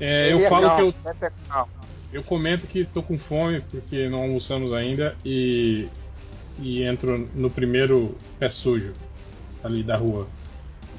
É, 0.00 0.32
eu 0.32 0.40
é 0.40 0.48
falo 0.48 0.74
que 0.74 0.82
eu, 0.82 0.94
é 1.06 1.64
eu 2.12 2.22
comento 2.24 2.66
que 2.66 2.84
tô 2.84 3.02
com 3.04 3.16
fome 3.16 3.60
porque 3.70 4.08
não 4.08 4.22
almoçamos 4.22 4.72
ainda 4.72 5.16
e, 5.24 5.88
e 6.58 6.82
entro 6.82 7.30
no 7.34 7.50
primeiro 7.50 8.16
pé 8.38 8.48
sujo 8.50 8.94
ali 9.62 9.82
da 9.82 9.96
rua. 9.96 10.28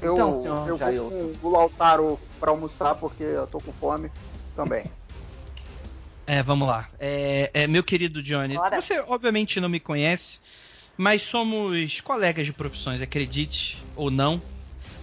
Eu, 0.00 0.14
Então, 0.14 0.32
senhor 0.34 0.68
eu 0.68 0.76
vou 0.76 1.10
com 1.40 1.48
o 1.48 1.50
Lautaro 1.50 2.20
pra 2.40 2.50
almoçar 2.50 2.94
porque 2.94 3.22
eu 3.22 3.46
tô 3.46 3.58
com 3.60 3.72
fome 3.72 4.10
também. 4.54 4.84
É, 6.26 6.42
vamos 6.42 6.66
lá. 6.66 6.88
É, 6.98 7.50
é, 7.52 7.66
meu 7.66 7.84
querido 7.84 8.22
Johnny, 8.22 8.54
Bora. 8.54 8.80
você 8.80 8.98
obviamente 9.00 9.60
não 9.60 9.68
me 9.68 9.78
conhece, 9.78 10.38
mas 10.96 11.22
somos 11.22 12.00
colegas 12.00 12.46
de 12.46 12.52
profissões, 12.52 13.02
acredite 13.02 13.84
ou 13.94 14.10
não. 14.10 14.42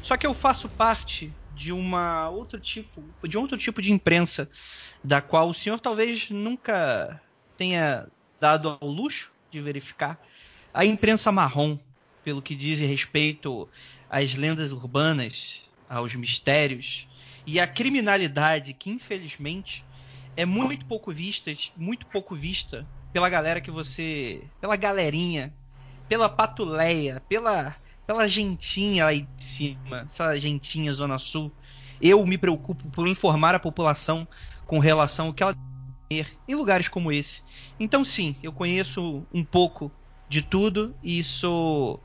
Só 0.01 0.17
que 0.17 0.25
eu 0.25 0.33
faço 0.33 0.67
parte 0.67 1.37
de 1.51 1.71
uma 1.71 2.29
outro 2.29 2.59
tipo, 2.59 3.13
de 3.27 3.37
um 3.37 3.41
outro 3.41 3.57
tipo 3.57 3.81
de 3.81 3.91
imprensa, 3.91 4.49
da 5.03 5.21
qual 5.21 5.49
o 5.49 5.53
senhor 5.53 5.79
talvez 5.79 6.29
nunca 6.29 7.21
tenha 7.55 8.07
dado 8.39 8.79
ao 8.81 8.87
luxo 8.87 9.31
de 9.51 9.61
verificar. 9.61 10.19
A 10.73 10.85
imprensa 10.85 11.31
marrom, 11.31 11.77
pelo 12.23 12.41
que 12.41 12.55
diz 12.55 12.79
respeito 12.79 13.67
às 14.09 14.33
lendas 14.35 14.71
urbanas, 14.71 15.61
aos 15.89 16.15
mistérios 16.15 17.07
e 17.45 17.59
à 17.59 17.67
criminalidade 17.67 18.73
que 18.73 18.89
infelizmente 18.89 19.83
é 20.37 20.45
muito 20.45 20.85
pouco 20.85 21.11
vista, 21.11 21.51
muito 21.75 22.05
pouco 22.05 22.35
vista 22.35 22.87
pela 23.11 23.27
galera 23.29 23.59
que 23.59 23.69
você, 23.69 24.43
pela 24.61 24.77
galerinha, 24.77 25.53
pela 26.07 26.29
patuleia, 26.29 27.21
pela 27.27 27.75
pela 28.05 28.27
gentinha 28.27 29.05
aí 29.05 29.21
de 29.37 29.43
cima, 29.43 30.01
essa 30.01 30.37
gentinha 30.37 30.91
zona 30.91 31.17
sul. 31.17 31.51
Eu 32.01 32.25
me 32.25 32.37
preocupo 32.37 32.89
por 32.89 33.07
informar 33.07 33.55
a 33.55 33.59
população 33.59 34.27
com 34.65 34.79
relação 34.79 35.27
ao 35.27 35.33
que 35.33 35.43
ela 35.43 35.55
ter 36.09 36.27
em 36.47 36.55
lugares 36.55 36.89
como 36.89 37.11
esse. 37.11 37.41
Então 37.79 38.03
sim, 38.03 38.35
eu 38.43 38.51
conheço 38.51 39.25
um 39.33 39.45
pouco 39.45 39.91
de 40.31 40.41
tudo 40.41 40.97
e 41.03 41.23
sou 41.23 42.03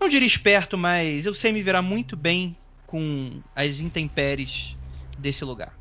não 0.00 0.08
diria 0.08 0.26
esperto, 0.28 0.78
mas 0.78 1.26
eu 1.26 1.34
sei 1.34 1.52
me 1.52 1.62
virar 1.62 1.82
muito 1.82 2.16
bem 2.16 2.60
com 2.86 3.42
as 3.54 3.80
intempéries 3.80 4.76
desse 5.18 5.44
lugar. 5.44 5.74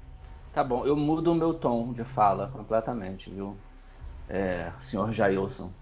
Tá 0.51 0.63
bom, 0.63 0.85
eu 0.85 0.95
mudo 0.95 1.31
o 1.31 1.35
meu 1.35 1.53
tom 1.53 1.93
de 1.93 2.05
fala 2.05 2.47
completamente, 2.47 3.29
viu? 3.29 3.61
É, 4.27 4.71
senhor 4.79 5.11
Jailson. 5.13 5.73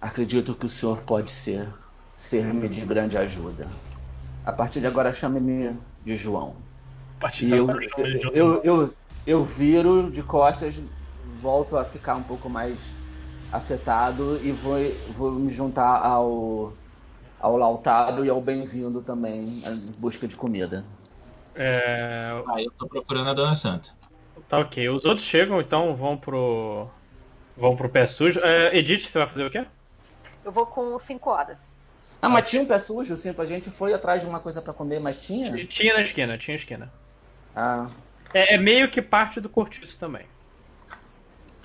Acredito 0.00 0.54
que 0.54 0.66
o 0.66 0.68
senhor 0.68 1.02
pode 1.04 1.30
ser 1.32 1.72
ser-me 2.16 2.68
de 2.68 2.84
grande 2.84 3.16
ajuda. 3.16 3.68
A 4.44 4.52
partir 4.52 4.80
de 4.80 4.86
agora 4.88 5.12
chame-me 5.12 5.78
de 6.02 6.16
João. 6.16 6.62
A 7.16 7.20
partir 7.20 7.44
E 7.44 7.48
de 7.48 7.54
eu, 7.54 7.68
agora, 7.70 7.80
eu, 8.34 8.62
nome. 8.62 8.62
eu, 8.64 8.98
eu 9.26 9.44
viro 9.44 10.10
de 10.12 10.22
costas, 10.24 10.82
volto 11.16 11.76
a 11.76 11.84
ficar 11.84 12.16
um 12.16 12.24
pouco 12.24 12.50
mais 12.50 13.01
afetado 13.52 14.42
e 14.42 14.52
vou, 14.52 14.76
vou 15.08 15.32
me 15.32 15.48
juntar 15.50 15.98
ao, 16.04 16.74
ao 17.38 17.56
Lautaro 17.56 18.24
e 18.24 18.30
ao 18.30 18.40
Bem-vindo 18.40 19.02
também 19.02 19.42
em 19.42 19.92
busca 20.00 20.28
de 20.28 20.36
comida. 20.36 20.84
É, 21.54 22.30
Ah, 22.46 22.60
eu 22.62 22.70
tô 22.78 22.88
procurando 22.88 23.30
a 23.30 23.34
Dona 23.34 23.54
Santa. 23.56 23.90
tá 24.48 24.58
ok. 24.60 24.88
Os 24.88 25.04
outros 25.04 25.26
chegam, 25.26 25.60
então 25.60 25.94
vão 25.96 26.16
pro. 26.16 26.90
Vão 27.56 27.76
pro 27.76 27.90
pé 27.90 28.06
sujo. 28.06 28.40
É, 28.40 28.76
Edith, 28.76 29.02
você 29.08 29.18
vai 29.18 29.28
fazer 29.28 29.46
o 29.46 29.50
quê? 29.50 29.66
Eu 30.44 30.52
vou 30.52 30.66
com 30.66 30.98
5 31.00 31.30
horas. 31.30 31.58
Ah, 32.20 32.28
mas 32.28 32.48
tinha 32.48 32.62
um 32.62 32.66
pé 32.66 32.78
sujo, 32.78 33.16
sim, 33.16 33.34
a 33.36 33.44
gente 33.44 33.70
foi 33.70 33.92
atrás 33.92 34.20
de 34.20 34.28
uma 34.28 34.38
coisa 34.40 34.62
pra 34.62 34.72
comer, 34.72 35.00
mas 35.00 35.24
tinha? 35.24 35.50
Tinha 35.68 35.94
na 35.94 36.02
esquina, 36.02 36.38
tinha 36.38 36.56
esquina. 36.56 36.92
Ah, 37.54 37.90
É, 38.34 38.54
é 38.54 38.58
meio 38.58 38.90
que 38.90 39.00
parte 39.02 39.40
do 39.40 39.48
cortiço 39.48 39.98
também. 39.98 40.26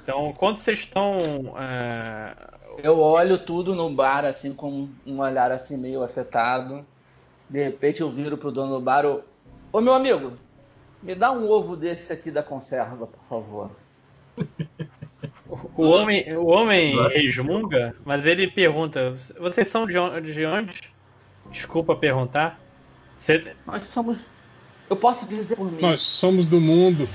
Então, 0.08 0.32
quando 0.38 0.56
vocês 0.56 0.80
estão. 0.80 1.18
é, 1.60 2.34
eu 2.82 2.98
olho 2.98 3.38
tudo 3.40 3.76
no 3.76 3.90
bar, 3.90 4.24
assim, 4.24 4.54
com 4.54 4.88
um 5.06 5.20
olhar 5.20 5.52
assim 5.52 5.76
meio 5.76 6.02
afetado. 6.02 6.86
De 7.50 7.62
repente 7.62 8.00
eu 8.00 8.10
viro 8.10 8.38
pro 8.38 8.50
dono 8.50 8.76
do 8.76 8.80
bar, 8.82 9.06
ô, 9.06 9.22
ô 9.74 9.82
meu 9.82 9.94
amigo, 9.94 10.32
Me 11.04 11.14
dá 11.14 11.30
um 11.34 11.50
ovo 11.50 11.76
desse 11.76 12.14
aqui 12.14 12.32
da 12.32 12.42
conserva, 12.42 13.06
por 13.06 13.22
favor. 13.28 13.72
O 15.76 15.84
homem, 15.90 16.38
o 16.38 16.46
homem 16.48 16.96
resmunga, 17.10 17.94
mas 18.06 18.26
ele 18.26 18.48
pergunta: 18.50 19.18
Vocês 19.38 19.68
são 19.68 19.86
de 19.86 19.98
on- 19.98 20.22
de 20.22 20.46
onde? 20.46 20.90
Desculpa 21.52 21.96
perguntar. 21.98 22.58
Cê- 23.18 23.54
Nós 23.66 23.84
somos. 23.84 24.26
Eu 24.90 24.96
posso 24.96 25.28
dizer 25.28 25.56
por 25.56 25.72
mim. 25.72 25.82
Nós 25.82 26.02
somos 26.02 26.48
do 26.48 26.62
mundo. 26.62 27.08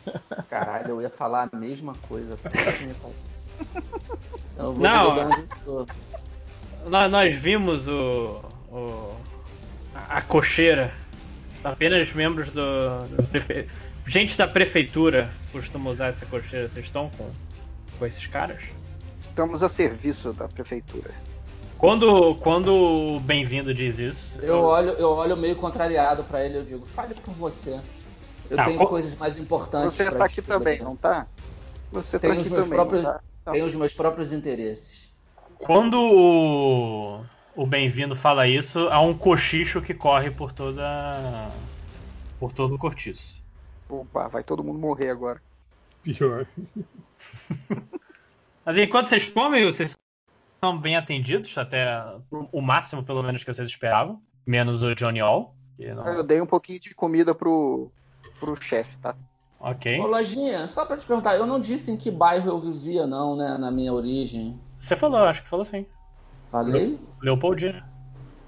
Caralho, 0.50 0.88
eu 0.90 1.02
ia 1.02 1.10
falar 1.10 1.48
a 1.52 1.56
mesma 1.56 1.94
coisa. 2.08 2.36
Eu 4.58 4.74
vou 4.74 4.82
Não. 4.82 5.26
onde 5.26 5.42
eu 5.66 5.86
nós, 6.86 7.10
nós 7.10 7.34
vimos 7.34 7.86
o, 7.88 8.42
o- 8.70 9.14
a, 9.94 10.18
a 10.18 10.22
cocheira. 10.22 10.92
Apenas 11.64 12.12
membros 12.12 12.50
do, 12.52 12.98
do 13.16 13.22
prefe- 13.28 13.68
gente 14.06 14.36
da 14.36 14.46
prefeitura 14.46 15.30
costuma 15.52 15.90
usar 15.90 16.08
essa 16.08 16.26
cocheira. 16.26 16.68
Vocês 16.68 16.84
estão 16.86 17.10
com, 17.16 17.30
com 17.98 18.06
esses 18.06 18.26
caras? 18.26 18.62
Estamos 19.22 19.62
a 19.62 19.68
serviço 19.68 20.32
da 20.34 20.46
prefeitura. 20.48 21.10
Quando, 21.80 22.34
quando 22.36 22.74
o 22.74 23.20
bem-vindo 23.20 23.72
diz 23.72 23.98
isso, 23.98 24.38
Eu 24.42 24.60
olho, 24.60 24.90
eu 24.90 25.08
olho 25.12 25.34
meio 25.36 25.56
contrariado 25.56 26.22
pra 26.24 26.44
ele 26.44 26.58
eu 26.58 26.64
digo, 26.64 26.84
fale 26.86 27.14
por 27.14 27.32
você. 27.32 27.80
Eu 28.50 28.56
Tá, 28.56 28.64
tenho 28.66 28.76
qual- 28.76 28.88
coisas 28.88 29.16
mais 29.16 29.38
importantes 29.38 29.96
Você 29.96 30.04
pra 30.04 30.18
tá 30.18 30.24
aqui 30.24 30.42
também, 30.42 30.78
não 30.82 30.94
tá? 30.94 31.26
Você 31.90 32.18
tá 32.18 32.20
Tenho 32.20 32.34
aqui 32.34 32.42
os 32.42 32.48
meus 32.50 32.64
também, 32.64 32.76
próprios- 32.78 33.04
tá? 33.04 33.20
Tá. 33.44 33.52
Tenho 33.52 33.64
os 33.64 33.74
meus 33.74 33.94
próprios 33.94 34.30
interesses. 34.32 35.08
Quando 35.58 35.98
o, 35.98 37.24
o 37.56 37.66
bem-vindo 37.66 38.14
fala 38.14 38.46
isso, 38.46 38.80
há 38.90 39.00
um 39.00 39.16
cochicho 39.16 39.80
que 39.80 39.94
corre 39.94 40.30
por 40.30 40.52
toda. 40.52 41.48
por 42.38 42.52
todo 42.52 42.74
o 42.74 42.78
cortiço. 42.78 43.40
Opa, 43.88 44.28
vai 44.28 44.42
todo 44.44 44.62
mundo 44.62 44.78
morrer 44.78 45.08
agora. 45.10 45.40
Pior. 46.02 46.46
Mas 48.66 48.76
enquanto 48.76 49.08
vocês 49.08 49.28
comem, 49.28 49.64
vocês 49.64 49.96
são 50.60 50.78
bem 50.78 50.96
atendidos, 50.96 51.56
até 51.56 52.02
o 52.52 52.60
máximo, 52.60 53.02
pelo 53.02 53.22
menos, 53.22 53.42
que 53.42 53.52
vocês 53.52 53.68
esperavam. 53.68 54.20
Menos 54.46 54.82
o 54.82 54.94
Johnny 54.94 55.20
All. 55.20 55.54
que 55.76 55.92
não- 55.94 56.06
Eu 56.06 56.22
dei 56.22 56.40
um 56.40 56.46
pouquinho 56.46 56.80
de 56.80 56.94
comida 56.94 57.34
pro, 57.34 57.90
pro 58.38 58.60
chefe, 58.60 58.98
tá? 58.98 59.14
Ok. 59.58 60.00
Ô, 60.00 60.06
Lojinha, 60.06 60.66
só 60.66 60.84
pra 60.86 60.96
te 60.96 61.06
perguntar, 61.06 61.36
eu 61.36 61.46
não 61.46 61.60
disse 61.60 61.90
em 61.90 61.96
que 61.96 62.10
bairro 62.10 62.48
eu 62.50 62.58
vivia, 62.60 63.06
não, 63.06 63.36
né? 63.36 63.56
Na 63.58 63.70
minha 63.70 63.92
origem. 63.92 64.58
Você 64.78 64.96
falou, 64.96 65.18
acho 65.20 65.42
que 65.42 65.48
falou 65.48 65.64
sim. 65.64 65.86
Falei? 66.50 66.98
Leopoldina. 67.22 67.84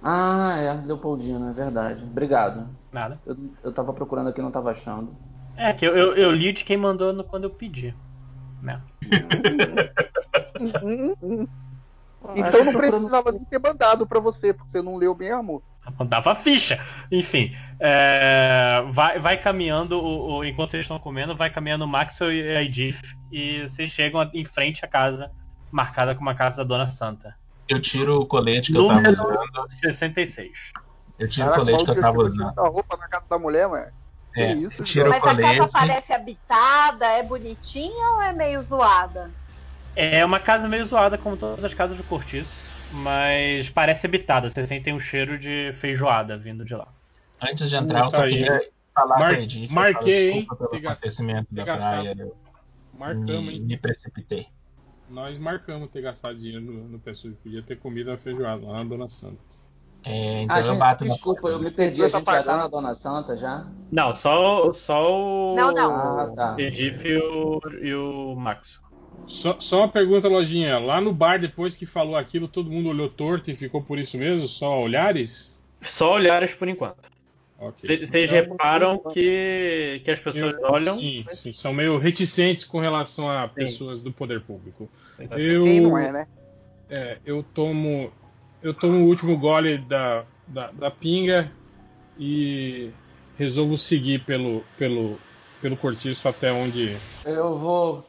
Ah, 0.02 0.56
é, 0.58 0.72
Leopoldina, 0.86 1.50
é 1.50 1.52
verdade. 1.52 2.04
Obrigado. 2.04 2.68
Nada. 2.90 3.20
Eu, 3.24 3.36
eu 3.62 3.72
tava 3.72 3.92
procurando 3.92 4.28
aqui 4.28 4.40
e 4.40 4.42
não 4.42 4.50
tava 4.50 4.70
achando. 4.70 5.14
É, 5.56 5.72
que 5.72 5.86
eu, 5.86 5.96
eu, 5.96 6.14
eu 6.16 6.32
li 6.32 6.52
de 6.52 6.64
quem 6.64 6.76
mandou 6.76 7.12
no- 7.12 7.24
quando 7.24 7.44
eu 7.44 7.50
pedi. 7.50 7.94
Né? 8.60 8.80
Ah, 12.24 12.32
Então 12.36 12.60
eu 12.60 12.64
não 12.66 12.72
precisava 12.74 13.32
nem 13.32 13.44
ter 13.44 13.58
mandado 13.58 14.06
pra 14.06 14.20
você, 14.20 14.52
porque 14.52 14.70
você 14.70 14.80
não 14.82 14.96
leu 14.96 15.14
mesmo. 15.14 15.62
Mandava 15.98 16.34
ficha. 16.34 16.78
Enfim, 17.10 17.52
é, 17.80 18.84
vai, 18.90 19.18
vai 19.18 19.36
caminhando, 19.36 19.98
o, 19.98 20.36
o- 20.38 20.44
enquanto 20.44 20.70
vocês 20.70 20.82
estão 20.84 20.98
comendo, 20.98 21.34
vai 21.36 21.50
caminhando 21.50 21.84
o 21.84 21.88
Maxwell 21.88 22.32
e 22.32 22.56
a 22.56 22.62
Edith. 22.62 23.00
E 23.30 23.62
vocês 23.62 23.90
chegam 23.90 24.22
em 24.32 24.44
frente 24.44 24.84
à 24.84 24.88
casa, 24.88 25.30
marcada 25.70 26.14
como 26.14 26.30
a 26.30 26.34
casa 26.34 26.58
da 26.58 26.64
Dona 26.64 26.86
Santa. 26.86 27.34
Eu 27.68 27.80
tiro 27.80 28.20
o 28.20 28.26
colete 28.26 28.70
que 28.72 28.78
eu 28.78 28.86
tava 28.86 29.00
Número 29.00 29.12
usando. 29.12 29.38
66. 29.68 30.50
Eu 31.18 31.28
tiro 31.28 31.50
o 31.50 31.54
colete 31.54 31.84
que 31.84 31.90
eu 31.90 32.00
tava 32.00 32.18
usando. 32.18 32.58
a 32.58 32.68
roupa 32.68 32.96
na 32.96 33.08
casa 33.08 33.26
da 33.28 33.38
mulher, 33.38 33.68
mano. 33.68 33.86
É, 34.36 34.52
isso, 34.54 34.80
eu 34.80 34.84
tiro 34.84 35.06
o 35.08 35.10
Mas 35.10 35.18
a 35.18 35.26
casa 35.26 35.36
colete. 35.58 35.72
parece 35.72 36.12
habitada, 36.12 37.06
é 37.06 37.22
bonitinha 37.22 38.14
ou 38.16 38.22
é 38.22 38.32
meio 38.32 38.62
zoada? 38.62 39.30
É 39.94 40.24
uma 40.24 40.40
casa 40.40 40.68
meio 40.68 40.84
zoada, 40.84 41.18
como 41.18 41.36
todas 41.36 41.64
as 41.64 41.74
casas 41.74 41.96
do 41.96 42.04
cortiço, 42.04 42.52
mas 42.90 43.68
parece 43.68 44.06
habitada. 44.06 44.50
Vocês 44.50 44.68
sentem 44.68 44.94
um 44.94 45.00
cheiro 45.00 45.38
de 45.38 45.72
feijoada 45.74 46.36
vindo 46.36 46.64
de 46.64 46.74
lá. 46.74 46.88
Antes 47.40 47.68
de 47.68 47.76
entrar, 47.76 48.04
eu 48.04 48.10
só 48.10 48.22
aí. 48.22 48.32
queria 48.32 48.60
falar 48.94 49.18
Mar- 49.18 49.34
eu 49.34 49.70
marquei, 49.70 50.30
hein? 50.30 50.46
Pelo 50.46 50.86
acontecimento 50.86 51.48
da 51.50 51.64
gastado. 51.64 52.02
praia. 52.02 52.16
Eu 52.18 52.36
Marcamos, 52.98 53.44
me, 53.44 53.54
hein? 53.54 53.60
me 53.60 53.76
precipitei. 53.76 54.46
Nós 55.10 55.38
marcamos 55.38 55.90
ter 55.90 56.02
gastado 56.02 56.38
dinheiro 56.38 56.64
no, 56.64 56.88
no. 56.88 56.98
Podia 56.98 57.62
ter 57.62 57.76
comido 57.76 58.10
a 58.12 58.16
feijoada 58.16 58.64
lá 58.66 58.78
na 58.78 58.84
Dona 58.84 59.08
Santos. 59.08 59.62
É, 60.04 60.42
então 60.42 60.56
Ah, 60.56 60.60
eu 60.60 60.64
gente, 60.64 60.78
bato 60.78 61.04
desculpa, 61.04 61.48
na 61.48 61.54
eu 61.56 61.60
me 61.60 61.70
perdi. 61.70 62.02
A 62.02 62.08
gente 62.08 62.24
já 62.24 62.42
deu 62.42 62.56
na 62.56 62.64
apartados. 62.64 62.70
Dona 62.70 62.94
Santa 62.94 63.36
já? 63.36 63.66
Não, 63.90 64.14
só, 64.14 64.72
só 64.72 65.12
o 65.12 65.56
Não, 65.56 65.72
não. 65.72 65.94
Ah, 66.20 66.30
tá. 66.34 66.54
Edith 66.58 67.04
e 67.04 67.16
o, 67.18 67.60
e 67.82 67.94
o 67.94 68.34
Max. 68.36 68.80
Só, 69.26 69.56
só 69.60 69.78
uma 69.78 69.88
pergunta, 69.88 70.28
Lojinha. 70.28 70.78
Lá 70.78 71.00
no 71.00 71.12
bar, 71.12 71.38
depois 71.40 71.76
que 71.76 71.86
falou 71.86 72.16
aquilo, 72.16 72.46
todo 72.48 72.70
mundo 72.70 72.88
olhou 72.90 73.08
torto 73.08 73.50
e 73.50 73.56
ficou 73.56 73.82
por 73.82 73.98
isso 73.98 74.18
mesmo? 74.18 74.46
Só 74.46 74.80
olhares? 74.80 75.54
Só 75.80 76.12
olhares 76.14 76.52
por 76.54 76.68
enquanto. 76.68 76.96
Vocês 77.80 78.10
Então, 78.10 78.34
reparam 78.34 78.90
muito- 78.94 79.10
que, 79.10 80.00
que 80.04 80.10
as 80.10 80.18
pessoas 80.18 80.54
Eu- 80.60 80.70
olham. 80.70 80.98
Sim, 80.98 81.24
sim, 81.32 81.52
são 81.52 81.72
meio 81.72 81.96
reticentes 81.96 82.64
com 82.64 82.80
relação 82.80 83.30
a 83.30 83.46
pessoas 83.46 84.02
do 84.02 84.12
poder 84.12 84.40
público. 84.40 84.90
Eu, 85.30 85.62
Quem 85.64 85.80
não 85.80 85.96
é, 85.96 86.10
né? 86.10 86.26
é, 86.90 87.18
eu 87.24 87.42
tomo 87.42 88.12
eu 88.62 88.74
tomo 88.74 88.98
o 88.98 89.06
último 89.08 89.36
gole 89.38 89.78
da, 89.78 90.24
da, 90.46 90.70
da 90.72 90.90
pinga 90.90 91.50
e 92.18 92.90
resolvo 93.38 93.76
seguir 93.78 94.24
pelo, 94.24 94.64
pelo, 94.76 95.18
pelo 95.60 95.76
cortiço 95.76 96.28
até 96.28 96.52
onde 96.52 96.96
Eu 97.24 97.56
vou. 97.56 98.04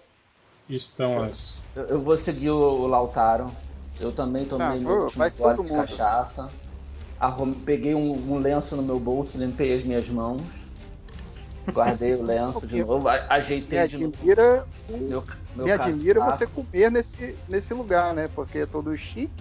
Estão 0.70 1.24
as. 1.24 1.64
Eu 1.76 1.84
eu 1.86 2.01
vou 2.01 2.16
seguir 2.18 2.49
o, 2.51 2.55
o 2.57 2.88
Lautaro. 2.88 3.51
Eu 3.99 4.11
também 4.11 4.45
tomei 4.45 4.66
Ah, 4.68 4.80
meu 4.80 4.91
último 5.05 5.30
gole 5.38 5.55
de 5.64 5.72
mundo. 5.72 5.76
cachaça. 5.88 6.51
Arrum- 7.20 7.53
peguei 7.53 7.93
um, 7.95 8.11
um 8.34 8.38
lenço 8.39 8.76
no 8.76 8.82
meu 8.84 8.99
bolso, 8.99 9.38
limpei 9.38 9.74
as 9.74 9.84
minhas 9.84 10.09
mãos. 10.09 10.41
Guardei 11.72 12.16
o 12.16 12.24
lenço 12.26 12.66
de 12.68 12.84
novo, 12.84 13.07
a- 13.07 13.14
Me 13.14 13.22
ajeitei 13.30 13.88
de 13.88 13.97
novo. 13.97 14.16
admira, 14.18 14.66
Meu, 14.89 15.24
meu 15.55 15.66
me 15.66 15.72
admira 15.72 16.20
casaco. 16.20 16.38
você 16.38 16.47
comer 16.47 16.91
nesse, 16.91 17.36
nesse 17.47 17.74
lugar, 17.74 18.14
né? 18.14 18.28
Porque 18.28 18.59
é 18.59 18.66
todo 18.66 18.95
chique. 18.97 19.32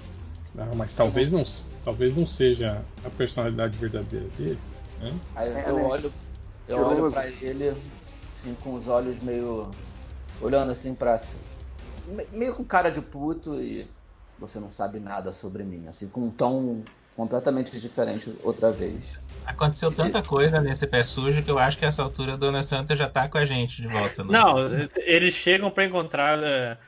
Não, 0.54 0.74
mas 0.76 0.92
talvez 0.92 1.32
não, 1.32 1.42
talvez 1.82 2.14
não 2.14 2.26
seja 2.26 2.82
a 3.04 3.10
personalidade 3.10 3.76
verdadeira 3.78 4.26
dele. 4.36 4.58
né? 5.00 5.12
Aí 5.34 5.48
É, 5.48 5.70
eu 5.70 5.76
né? 5.76 5.82
olho, 5.82 6.12
eu 6.68 6.78
olho 6.78 7.10
pra 7.10 7.26
ele, 7.26 7.70
assim, 8.38 8.54
com 8.62 8.74
os 8.74 8.86
olhos 8.86 9.18
meio. 9.22 9.70
Olhando 10.42 10.70
assim 10.72 10.94
pra. 10.94 11.16
meio 12.32 12.54
com 12.54 12.64
cara 12.64 12.90
de 12.90 13.00
puto 13.00 13.60
e. 13.60 13.86
Você 14.38 14.58
não 14.58 14.70
sabe 14.72 14.98
nada 14.98 15.30
sobre 15.32 15.62
mim, 15.62 15.86
assim, 15.86 16.08
com 16.08 16.22
um 16.22 16.30
tom 16.30 16.82
completamente 17.14 17.78
diferente 17.78 18.34
outra 18.42 18.72
vez. 18.72 19.20
Aconteceu 19.44 19.92
tanta 19.92 20.20
coisa 20.20 20.60
nesse 20.60 20.84
pé 20.86 21.02
sujo 21.04 21.44
que 21.44 21.50
eu 21.50 21.58
acho 21.58 21.78
que 21.78 21.84
essa 21.84 22.02
altura 22.02 22.32
a 22.32 22.36
Dona 22.36 22.62
Santa 22.62 22.96
já 22.96 23.08
tá 23.08 23.28
com 23.28 23.38
a 23.38 23.44
gente 23.44 23.80
de 23.80 23.86
volta. 23.86 24.24
no- 24.24 24.32
Não, 24.32 24.56
eles 24.96 25.34
chegam 25.34 25.70
pra 25.70 25.84
encontrar. 25.84 26.42
é, 26.42 26.78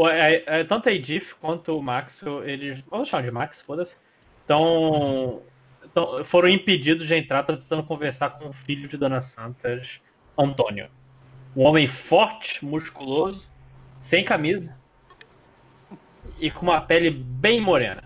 é, 0.00 0.60
é, 0.60 0.64
tanto 0.64 0.88
a 0.88 0.92
Edith 0.92 1.34
quanto 1.40 1.78
o 1.78 1.82
Max, 1.82 2.20
eles. 2.44 2.82
Vamos 2.90 3.08
chamar 3.08 3.22
de 3.22 3.30
Max, 3.30 3.60
foda-se. 3.62 3.96
Então, 4.44 5.42
então, 5.84 6.24
foram 6.24 6.48
impedidos 6.48 7.06
de 7.06 7.14
entrar, 7.14 7.42
tentando 7.44 7.84
conversar 7.84 8.30
com 8.30 8.48
o 8.48 8.52
filho 8.52 8.88
de 8.88 8.96
Dona 8.96 9.20
Santas, 9.20 10.00
Antônio. 10.36 10.88
Um 11.56 11.64
homem 11.64 11.86
forte, 11.86 12.64
musculoso, 12.64 13.48
sem 14.00 14.24
camisa 14.24 14.76
e 16.40 16.50
com 16.50 16.62
uma 16.66 16.80
pele 16.80 17.10
bem 17.10 17.60
morena. 17.60 18.02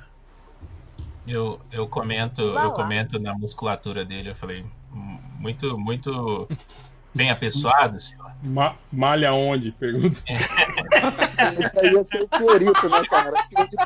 Eu, 1.26 1.60
eu 1.70 1.86
comento, 1.86 2.42
Lá, 2.42 2.64
eu 2.64 2.68
lá. 2.70 2.74
comento 2.74 3.18
na 3.18 3.34
musculatura 3.34 4.04
dele, 4.04 4.30
eu 4.30 4.34
falei, 4.34 4.64
"Hum, 4.92 5.18
muito, 5.38 5.78
muito 5.78 6.48
bem 7.14 7.30
apessoado, 7.30 8.00
senhor. 8.00 8.32
Ma- 8.42 8.74
malha 8.92 9.32
onde? 9.32 9.70
Pergunta. 9.72 10.20
Isso 11.58 11.80
aí 11.80 11.92
ia 11.92 12.04
ser 12.04 12.22
o 12.22 12.28
Fiorito, 12.36 12.88
né, 12.88 13.04
cara? 13.08 13.32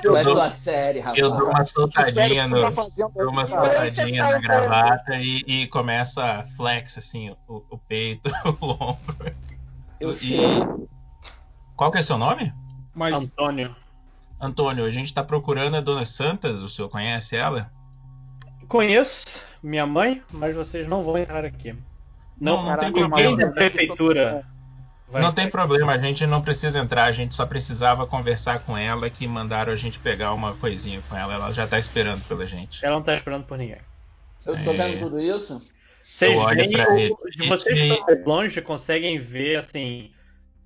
Qual 0.03 0.17
é 0.17 0.21
a 0.21 0.25
tua 0.25 0.51
série, 0.51 1.01
rapaz? 1.01 1.19
Eu 1.19 1.31
dou 1.31 1.49
uma 1.51 1.65
soltadinha 1.65 2.49
tá 2.49 2.49
no, 2.49 3.11
dou 3.15 3.31
uma 3.31 3.45
soltadinha 3.47 4.23
na 4.31 4.39
gravata 4.39 5.17
e, 5.17 5.45
e 5.47 5.67
começa 5.67 6.25
a 6.25 6.45
flex 6.45 6.97
assim 6.97 7.35
o, 7.47 7.63
o 7.71 7.77
peito, 7.77 8.31
o 8.61 8.67
ombro. 8.73 9.35
Eu 10.01 10.11
E- 10.11 10.17
chego. 10.17 10.89
Qual 11.77 11.91
que 11.93 11.99
é 11.99 12.03
seu 12.03 12.17
nome? 12.17 12.55
Mas 12.95 13.13
Antônio. 13.13 13.77
Antônio, 14.41 14.85
a 14.85 14.91
gente 14.91 15.13
tá 15.13 15.23
procurando 15.23 15.77
a 15.77 15.81
Dona 15.81 16.07
Santas, 16.07 16.63
o 16.63 16.69
senhor 16.69 16.89
conhece 16.89 17.37
ela? 17.37 17.71
Conheço 18.69 19.27
minha 19.63 19.87
mãe, 19.87 20.23
mas 20.31 20.55
vocês 20.55 20.89
não 20.89 21.05
vão 21.05 21.19
entrar 21.19 21.45
aqui. 21.45 21.75
Não, 22.41 22.63
Não, 22.65 22.77
tem 22.79 22.93
problema. 22.93 23.31
ninguém 23.31 23.47
da 23.47 23.53
prefeitura. 23.53 24.45
vai 25.09 25.23
Não 25.23 25.33
tem 25.33 25.49
problema, 25.49 25.93
a 25.93 25.99
gente 25.99 26.27
não 26.27 26.43
precisa 26.43 26.79
entrar, 26.79 27.05
a 27.05 27.13
gente 27.13 27.35
só 27.35 27.47
precisava 27.47 28.07
conversar 28.07 28.61
com 28.61 28.77
ela 28.77 29.09
que 29.09 29.27
mandaram 29.27 29.73
a 29.73 29.77
gente 29.77 29.99
pegar 29.99 30.33
uma 30.35 30.55
coisinha 30.55 31.01
com 31.09 31.17
ela, 31.17 31.35
ela 31.35 31.53
já 31.53 31.67
tá 31.67 31.79
esperando 31.79 32.23
pela 32.29 32.47
gente. 32.47 32.85
Ela 32.85 32.97
não 32.97 33.03
tá 33.03 33.15
esperando 33.15 33.45
por 33.45 33.57
ninguém. 33.57 33.79
Eu 34.45 34.63
tô 34.63 34.71
É. 34.71 34.75
vendo 34.75 34.99
tudo 35.01 35.21
isso. 35.21 35.63
Vocês 36.13 36.33
Eu 36.33 36.39
olho 36.39 36.57
veem, 36.59 37.11
o- 37.13 37.19
vocês 37.49 37.79
E- 37.79 37.83
que 37.83 37.93
estão 37.95 38.07
mais 38.07 38.25
longe 38.27 38.61
conseguem 38.63 39.19
ver 39.19 39.57
assim 39.57 40.11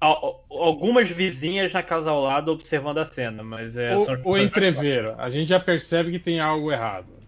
al- 0.01 0.45
algumas 0.51 1.09
vizinhas 1.11 1.73
na 1.73 1.83
casa 1.83 2.11
ao 2.11 2.23
lado 2.23 2.51
observando 2.53 2.99
a 2.99 3.05
cena, 3.05 3.43
mas 3.43 3.77
é, 3.77 3.95
Ou, 3.97 4.05
são 4.05 4.15
ou 4.15 4.19
pessoas- 4.21 4.43
entrever. 4.43 5.15
A 5.19 5.29
gente 5.31 5.49
já 5.51 5.61
percebe 5.61 6.11
que 6.13 6.19
tem 6.19 6.41
algo 6.41 6.71
errado. 6.73 7.20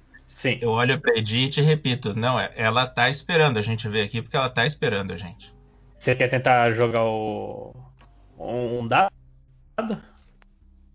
Sim. 0.43 0.59
Eu 0.61 0.71
olho 0.71 1.01
pra 1.01 1.17
Edith 1.17 1.59
e 1.59 1.61
repito, 1.63 2.19
não, 2.19 2.39
é- 2.39 2.53
ela 2.57 2.85
tá 2.85 3.09
esperando 3.09 3.59
a 3.59 3.63
gente 3.63 3.89
ver 3.89 4.03
aqui 4.03 4.21
porque 4.21 4.37
ela 4.37 4.51
tá 4.51 4.67
esperando 4.67 5.13
a 5.13 5.17
gente. 5.17 5.55
Você 5.97 6.17
quer 6.17 6.27
tentar 6.27 6.73
jogar 6.73 7.05
o 7.05 7.73
um, 8.37 8.89
dado? 8.89 9.13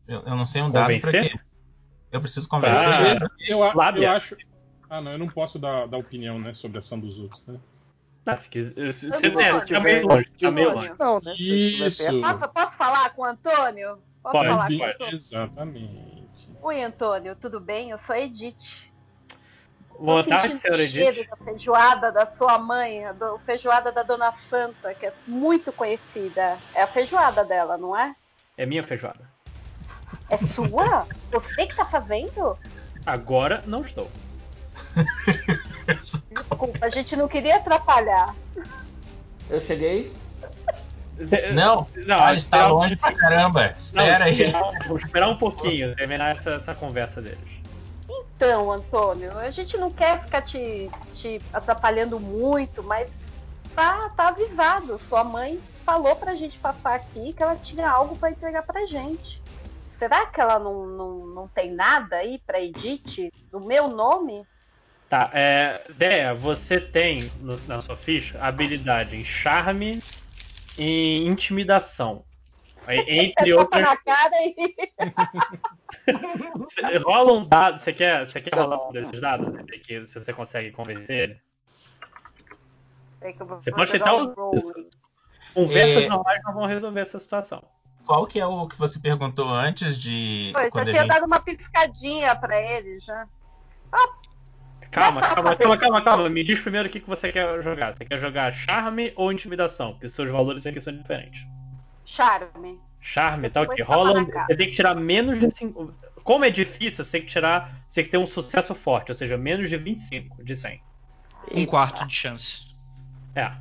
Eu, 0.06 0.20
eu 0.24 0.36
não 0.36 0.44
sei 0.44 0.62
um 0.62 0.70
dado 0.70 0.88
Convencer? 0.88 1.32
quê. 1.32 1.40
Eu 2.12 2.20
preciso 2.20 2.50
convencer. 2.50 2.88
Ah. 2.90 3.30
Eu, 3.48 3.60
eu 3.60 4.12
acho. 4.12 4.36
Ah, 4.90 5.00
não, 5.00 5.14
eu 5.14 5.18
não 5.18 5.30
posso 5.30 5.58
dar, 5.58 5.88
dar 5.88 5.98
opinião 5.98 6.38
né, 6.38 6.54
sobre 6.54 6.78
a 6.78 6.80
ação 6.80 7.00
dos 7.00 7.18
outros. 7.18 7.42
Né? 7.48 7.58
Se 8.36 8.50
quiser, 8.50 8.94
se, 8.94 9.08
Eu 9.08 9.16
se, 9.16 9.30
vou 9.30 9.42
fazer. 9.42 9.74
tá 9.74 9.80
meio 9.80 10.08
longe, 10.08 10.30
tá 10.42 10.52
meio 10.52 10.70
Antônio. 10.72 10.90
longe. 10.90 11.00
Não, 11.00 11.22
né? 11.22 11.34
Isso. 11.36 12.22
Posso, 12.22 12.50
posso 12.50 12.72
falar 12.74 13.10
com 13.12 13.22
o 13.22 13.26
Antônio? 13.26 13.98
Posso 14.22 14.34
Pode, 14.34 14.50
falar 14.50 14.64
pode. 14.64 14.78
com 14.78 14.84
o 14.84 14.88
Antônio? 14.90 15.14
Exatamente. 15.16 16.50
Oi, 16.62 16.84
Antônio, 16.84 17.34
tudo 17.38 17.62
bem? 17.62 17.92
Eu 17.92 18.00
sou 18.00 18.14
a 18.14 18.20
Edith. 18.20 18.87
Boa 20.00 20.24
Tô 20.24 20.30
tarde, 20.30 20.58
sentindo 20.58 20.62
senhora 20.62 20.84
Edith. 20.84 21.28
da 21.30 21.36
feijoada 21.38 22.12
da 22.12 22.28
sua 22.28 22.58
mãe, 22.60 23.04
a 23.06 23.14
do, 23.14 23.40
feijoada 23.46 23.92
da 23.92 24.04
Dona 24.04 24.32
Santa, 24.50 24.94
que 24.94 25.06
é 25.08 25.14
muito 25.26 25.72
conhecida. 25.72 26.58
É 26.76 26.84
a 26.84 26.88
feijoada 26.88 27.44
dela, 27.44 27.78
não 27.78 27.98
é? 27.98 28.16
É 28.58 28.66
minha 28.66 28.84
feijoada. 28.84 29.22
É 30.30 30.38
sua? 30.54 31.08
Você 31.32 31.66
que 31.68 31.76
tá 31.76 31.86
fazendo? 31.86 32.58
Agora 33.06 33.64
não 33.66 33.82
estou. 33.82 34.10
Desculpa, 36.32 36.86
a 36.86 36.90
gente 36.90 37.16
não 37.16 37.28
queria 37.28 37.58
atrapalhar. 37.58 38.36
Eu 39.50 39.60
cheguei. 39.60 40.12
Não, 41.54 41.88
não 42.06 42.16
ela 42.18 42.34
está 42.36 42.68
longe 42.68 42.96
pra 42.96 43.12
caramba. 43.14 43.70
Não, 43.70 43.78
Espera 43.78 44.26
aí. 44.26 44.32
esperar- 44.42 44.88
Vou 44.88 44.98
esperar 44.98 45.30
um 45.30 45.38
pouquinho, 45.38 45.96
terminar 45.96 46.36
essa, 46.36 46.52
essa 46.52 46.76
conversa 46.76 47.22
deles. 47.22 47.40
Então, 48.38 48.72
Antônio, 48.72 49.36
a 49.40 49.50
gente 49.50 49.76
não 49.78 49.92
quer 49.92 50.22
ficar 50.22 50.44
te, 50.44 50.88
te 51.12 51.42
atrapalhando 51.52 52.20
muito, 52.20 52.84
mas 52.84 53.08
tá, 53.76 54.10
tá 54.16 54.28
avisado. 54.28 55.00
Sua 55.10 55.24
mãe 55.24 55.60
falou 55.84 56.16
pra 56.18 56.36
gente 56.36 56.60
passar 56.60 56.94
aqui 56.96 57.34
que 57.34 57.42
ela 57.42 57.56
tinha 57.58 57.90
algo 57.90 58.16
pra 58.18 58.30
entregar 58.30 58.62
pra 58.62 58.86
gente. 58.86 59.42
Será 59.98 60.28
que 60.28 60.40
ela 60.40 60.60
não, 60.60 60.86
não, 60.86 61.26
não 61.28 61.48
tem 61.48 61.74
nada 61.74 62.18
aí 62.18 62.40
pra 62.46 62.62
Edith? 62.62 63.32
Do 63.52 63.60
meu 63.60 63.88
nome? 63.88 64.46
Tá, 65.10 65.32
é. 65.34 65.84
Dea, 65.94 66.36
você 66.36 66.80
tem 66.80 67.32
no- 67.38 67.58
na 67.66 67.82
sua 67.82 67.98
ficha 67.98 68.40
habilidade 68.40 69.16
em 69.16 69.24
charme 69.26 70.04
e 70.78 71.26
intimidação. 71.26 72.24
Entre 72.88 73.34
Tapa 73.56 73.62
outras. 73.62 73.82
na 73.82 73.98
cara. 73.98 74.38
Rola 77.04 77.34
um 77.34 77.46
dado. 77.48 77.80
Você 77.80 77.94
quer, 77.94 78.26
você 78.26 78.42
quer 78.42 78.56
rolar 78.56 78.88
um 78.90 78.92
desses 78.92 79.20
dados? 79.20 79.50
Você 79.50 79.80
que 79.80 80.06
se 80.08 80.20
você 80.20 80.34
consegue 80.34 80.72
convencer 80.72 81.30
ele? 81.30 81.42
Eu 83.22 83.46
vou 83.46 83.60
Você 83.60 83.72
pode 83.72 83.92
tentar 83.92 84.16
um. 84.16 84.34
Conversas 85.54 86.04
É. 86.04 86.10
normais 86.10 86.42
não 86.44 86.54
vão 86.54 86.66
resolver 86.66 87.02
essa 87.02 87.20
situação. 87.20 87.64
Qual 88.06 88.26
que 88.26 88.40
é 88.40 88.46
o 88.46 88.68
que 88.68 88.78
você 88.78 89.00
perguntou 89.00 89.50
antes 89.50 89.98
de 89.98 90.52
Pois, 90.54 90.66
eu 90.66 90.72
quando 90.72 90.88
a 90.88 90.92
tinha 90.92 91.02
gente 91.02 91.14
dado 91.14 91.26
uma 91.26 91.40
piscadinha 91.40 92.36
pra 92.36 92.62
ele 92.62 93.00
já. 93.00 93.28
Calma, 94.92 95.22
calma, 95.22 95.56
calma, 95.56 95.78
calma, 95.78 96.02
calma. 96.02 96.30
Me 96.30 96.44
diz 96.44 96.60
primeiro 96.62 96.88
o 96.88 96.92
que 96.92 97.00
que 97.02 97.10
você 97.10 97.32
quer 97.32 97.62
jogar. 97.62 97.94
Você 97.94 98.06
quer 98.06 98.20
jogar 98.20 98.54
charme 98.54 99.12
ou 99.16 99.32
intimidação? 99.32 99.92
Porque 99.92 100.08
seus 100.10 100.30
valores 100.30 100.66
aqui 100.66 100.80
são 100.80 100.96
diferentes. 100.96 101.46
Charme. 102.06 102.80
Charme, 103.00 103.50
tá 103.50 103.62
ok. 103.62 103.76
Depois 103.78 103.98
Rola. 103.98 104.24
Você 104.24 104.56
tem 104.56 104.70
que 104.70 104.76
tirar 104.76 104.96
menos 104.96 105.40
de 105.40 105.50
5. 105.52 105.94
Como 106.24 106.44
é 106.44 106.50
difícil, 106.50 107.04
você 107.04 107.12
tem 107.12 107.22
que 107.22 107.28
tirar. 107.28 107.82
Você 107.88 107.96
tem 107.96 108.04
que 108.06 108.12
ter 108.12 108.18
um 108.18 108.28
sucesso 108.28 108.76
forte, 108.76 109.12
ou 109.12 109.16
seja, 109.16 109.38
menos 109.38 109.70
de 109.70 109.78
25 109.78 110.44
de 110.44 110.56
100. 110.58 110.82
Um 111.54 111.66
quarto 111.66 112.06
de 112.06 112.14
chance. 112.14 112.76
É. 113.34 113.52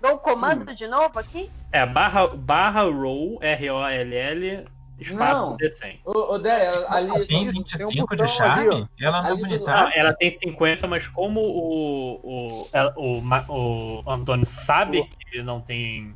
Dou 0.00 0.14
o 0.14 0.18
comando 0.18 0.74
de 0.74 0.86
novo 0.86 1.18
aqui? 1.18 1.50
É, 1.72 1.86
barra, 1.86 2.26
barra 2.28 2.82
roll, 2.82 3.38
R-O-L-L, 3.40 4.66
espaço 4.98 5.40
Não. 5.50 5.56
D100. 5.56 6.00
Ô, 6.04 6.34
ô 6.34 6.38
Déia, 6.38 6.64
Ela 6.64 6.94
ali. 6.94 7.06
tem 7.26 7.26
tem 7.26 7.48
um 7.48 7.52
25 7.52 8.16
de 8.16 8.26
charme? 8.26 8.68
ali, 8.68 8.86
ela 9.00 9.22
não 9.22 9.30
Ali 9.30 9.58
do- 9.58 9.68
ela 9.94 10.12
tem 10.14 10.30
50, 10.30 10.86
mas 10.86 11.06
como 11.06 11.40
o, 11.40 12.20
o, 12.22 12.68
o, 12.96 13.20
Ma- 13.22 13.44
o 13.48 14.02
Antônio 14.06 14.44
sabe 14.46 15.08
que 15.30 15.42
não 15.42 15.60
tem, 15.60 16.14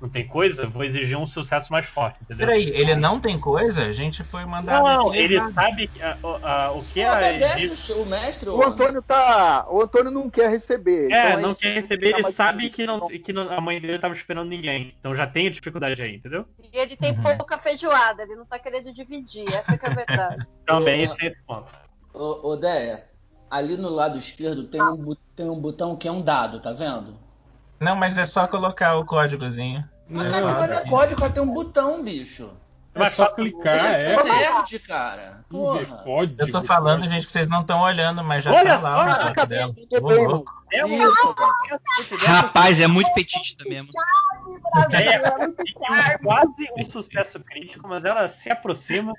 não 0.00 0.08
tem 0.10 0.26
coisa, 0.26 0.66
vou 0.66 0.84
exigir 0.84 1.16
um 1.16 1.26
sucesso 1.26 1.72
mais 1.72 1.86
forte, 1.86 2.18
entendeu? 2.22 2.46
Peraí, 2.46 2.68
ele 2.68 2.94
não 2.94 3.18
tem 3.18 3.38
coisa? 3.40 3.86
A 3.86 3.92
gente 3.92 4.22
foi 4.22 4.44
mandado 4.44 4.84
Não, 4.84 5.08
aqui 5.08 5.18
ele 5.18 5.34
errado. 5.36 5.54
sabe 5.54 5.88
que, 5.88 6.02
a- 6.02 6.18
a- 6.22 6.72
o 6.72 6.82
que 6.84 7.02
Não 7.02 7.10
a 7.12 7.16
o 7.16 8.06
mestre, 8.06 8.50
O 8.50 8.62
Antônio 8.62 9.02
tá. 9.02 9.66
O 9.70 9.80
Antônio 9.80 10.10
não 10.10 10.28
quer 10.28 10.50
receber. 10.50 11.10
É, 11.10 11.30
então 11.30 11.40
não 11.40 11.54
quer 11.54 11.74
receber, 11.74 12.14
ele 12.18 12.30
sabe 12.30 12.68
que, 12.68 12.86
não, 12.86 13.06
que 13.08 13.32
não- 13.32 13.50
a 13.50 13.60
mãe 13.60 13.80
dele 13.80 13.98
tava 13.98 14.14
esperando 14.14 14.48
ninguém. 14.48 14.94
Então 14.98 15.14
já 15.14 15.26
tem 15.26 15.50
dificuldade 15.50 16.02
aí, 16.02 16.16
entendeu? 16.16 16.44
E 16.72 16.78
ele 16.78 16.96
tem 16.96 17.12
Uhum. 17.12 17.22
pouca 17.36 17.58
feijoada, 17.58 18.22
ele 18.22 18.36
não 18.36 18.44
tá 18.44 18.58
querendo 18.58 18.92
dividir, 18.92 19.44
essa 19.48 19.78
que 19.78 19.86
é 19.86 19.88
a 19.88 19.94
verdade. 19.94 20.46
Também 20.66 21.06
Ô, 21.08 21.14
tem 21.16 21.28
esse 21.28 21.42
ponto. 21.46 21.72
Ô, 22.12 22.50
ô 22.50 22.56
Déia, 22.56 23.04
ali 23.50 23.76
no 23.76 23.88
lado 23.88 24.18
esquerdo 24.18 24.64
tem 24.64 24.82
um, 24.82 25.14
tem 25.34 25.48
um 25.48 25.58
botão 25.58 25.96
que 25.96 26.06
é 26.06 26.12
um 26.12 26.20
dado, 26.22 26.60
tá 26.60 26.72
vendo? 26.72 27.25
Não, 27.80 27.94
mas 27.96 28.16
é 28.18 28.24
só 28.24 28.46
colocar 28.46 28.96
o 28.96 29.04
códigozinho. 29.04 29.84
Mas 30.08 30.34
É 30.34 30.40
não 30.40 30.48
só- 30.50 30.60
olha 30.60 30.80
código, 30.88 31.30
tem 31.30 31.42
um 31.42 31.52
botão, 31.52 32.02
bicho. 32.02 32.50
É 32.94 32.98
Mas 32.98 33.12
só 33.12 33.26
só- 33.26 33.34
clicar, 33.34 33.84
é. 33.84 34.14
é 34.14 34.22
nerd, 34.24 34.78
cara. 34.78 35.44
Porra. 35.50 35.84
Código. 36.02 36.40
Eu 36.40 36.50
tô 36.50 36.62
falando, 36.62 37.04
gente, 37.10 37.26
que 37.26 37.32
vocês 37.32 37.46
não 37.46 37.60
estão 37.60 37.80
olhando, 37.82 38.24
mas 38.24 38.42
já 38.42 38.52
Olha 38.54 38.78
tá 38.78 38.80
lá 38.80 38.94
o 38.94 39.06
caraca, 39.06 39.46
negócio 39.46 39.88
dela. 39.90 40.28
louco. 40.28 40.52
É 40.72 40.84
um 40.84 40.88
Isso. 41.02 41.34
Rapaz, 42.24 42.80
é 42.80 42.86
muito 42.86 43.12
petista 43.12 43.64
mesmo. 43.68 43.90
é 44.90 46.18
quase 46.18 46.68
um 46.76 46.84
sucesso 46.90 47.40
crítico, 47.40 47.86
mas 47.88 48.04
ela 48.04 48.28
se 48.28 48.50
aproxima 48.50 49.12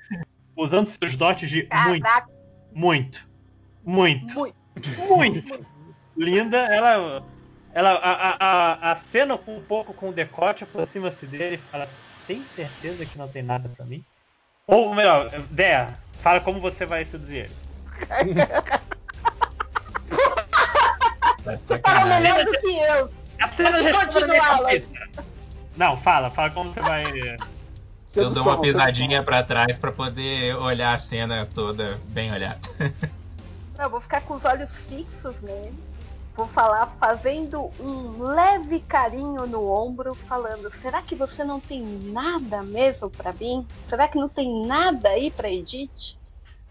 usando 0.56 0.86
seus 0.88 1.16
dotes 1.16 1.48
de 1.48 1.68
muito, 1.86 2.06
muito, 2.72 3.28
muito, 3.84 4.34
muito. 4.34 4.90
muito 5.08 5.66
linda. 6.16 6.56
Ela, 6.58 7.22
ela 7.72 7.90
a, 7.90 8.12
a, 8.12 8.36
a, 8.38 8.92
a 8.92 8.96
cena 8.96 9.36
com 9.36 9.56
um 9.56 9.62
pouco 9.62 9.92
com 9.92 10.08
o 10.08 10.12
decote 10.12 10.64
aproxima-se 10.64 11.26
dele 11.26 11.56
e 11.56 11.70
fala: 11.70 11.88
Tem 12.26 12.46
certeza 12.48 13.04
que 13.04 13.18
não 13.18 13.28
tem 13.28 13.42
nada 13.42 13.68
pra 13.68 13.84
mim? 13.84 14.04
Ou 14.66 14.94
melhor, 14.94 15.30
Dea, 15.50 15.94
fala 16.20 16.40
como 16.40 16.60
você 16.60 16.84
vai 16.84 17.04
seduzir 17.04 17.36
ele. 17.36 17.54
Tava 21.44 21.60
sacanagem. 21.66 22.08
melhor 22.08 22.44
do 22.44 22.52
que 22.52 22.76
eu. 22.76 23.10
A 23.40 23.48
cena 23.48 23.82
já 23.82 23.90
está. 23.90 25.22
Não, 25.76 25.96
fala, 25.96 26.30
fala 26.30 26.50
como 26.50 26.72
você 26.72 26.80
vai. 26.80 27.04
Eu 27.06 27.36
Sedução, 28.04 28.34
dou 28.34 28.42
uma 28.42 28.60
pisadinha 28.60 29.22
pra 29.22 29.42
trás 29.42 29.78
pra 29.78 29.92
poder 29.92 30.56
olhar 30.56 30.94
a 30.94 30.98
cena 30.98 31.46
toda 31.54 31.98
bem 32.08 32.32
olhada. 32.32 32.60
Não, 33.76 33.84
eu 33.84 33.90
vou 33.90 34.00
ficar 34.00 34.22
com 34.22 34.34
os 34.34 34.44
olhos 34.44 34.72
fixos 34.88 35.40
nele. 35.40 35.74
Vou 36.38 36.46
falar 36.46 36.86
fazendo 37.00 37.72
um 37.80 38.22
leve 38.22 38.78
carinho 38.78 39.44
no 39.44 39.68
ombro, 39.68 40.14
falando: 40.14 40.72
será 40.76 41.02
que 41.02 41.16
você 41.16 41.42
não 41.42 41.58
tem 41.58 41.82
nada 41.82 42.62
mesmo 42.62 43.10
pra 43.10 43.32
mim? 43.32 43.66
Será 43.88 44.06
que 44.06 44.16
não 44.16 44.28
tem 44.28 44.64
nada 44.64 45.08
aí 45.08 45.32
pra 45.32 45.50
Edith? 45.50 46.16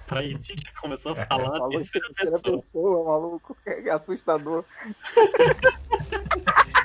Pra 0.05 0.23
Edith 0.23 0.71
começou 0.79 1.13
falando. 1.13 1.57
Falou 1.57 1.73
em 1.73 1.81
isso 1.81 1.97
é 1.97 1.99
terceira 1.99 2.39
pessoa. 2.39 2.61
pessoa, 2.61 3.05
maluco. 3.11 3.57
É 3.67 3.89
assustador. 3.89 4.63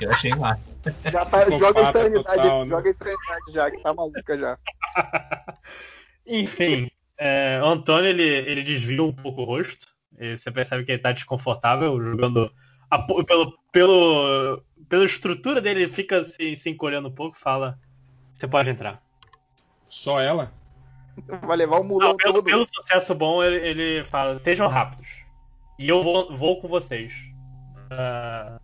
Eu 0.01 0.09
achei 0.09 0.35
massa. 0.35 0.75
Já 1.09 1.25
tá, 1.25 1.49
joga 1.51 1.81
insanidade, 1.83 2.41
total, 2.41 2.65
né? 2.65 2.69
joga 2.69 2.89
insanidade 2.89 3.51
já, 3.53 3.71
que 3.71 3.81
tá 3.81 3.93
maluca 3.93 4.37
já. 4.37 4.59
Enfim, 6.27 6.91
é, 7.17 7.61
o 7.63 7.65
Antônio 7.65 8.09
ele, 8.09 8.23
ele 8.23 8.61
desvia 8.61 9.01
um 9.01 9.13
pouco 9.13 9.43
o 9.43 9.45
rosto. 9.45 9.87
Você 10.19 10.51
percebe 10.51 10.83
que 10.83 10.91
ele 10.91 11.01
tá 11.01 11.13
desconfortável 11.13 11.97
jogando. 12.01 12.51
A 12.93 13.23
pelo, 13.23 13.57
pelo, 13.71 14.63
pela 14.87 15.05
estrutura 15.05 15.59
dele, 15.61 15.81
ele 15.83 15.91
fica 15.91 16.23
se, 16.23 16.55
se 16.55 16.69
encolhendo 16.69 17.07
um 17.07 17.13
pouco 17.13 17.35
e 17.37 17.39
fala: 17.39 17.79
Você 18.33 18.47
pode 18.47 18.69
entrar. 18.69 19.01
Só 19.89 20.19
ela? 20.19 20.51
Vai 21.43 21.57
levar 21.57 21.79
o 21.79 21.83
mulão 21.83 22.09
Não, 22.09 22.17
pelo, 22.17 22.33
todo. 22.35 22.45
pelo 22.45 22.67
sucesso 22.67 23.13
bom, 23.13 23.43
ele, 23.43 23.67
ele 23.67 24.03
fala: 24.05 24.37
Sejam 24.39 24.67
rápidos. 24.67 25.07
E 25.79 25.89
eu 25.89 26.03
vou, 26.03 26.37
vou 26.37 26.61
com 26.61 26.67
vocês. 26.67 27.11
ah, 27.91 28.59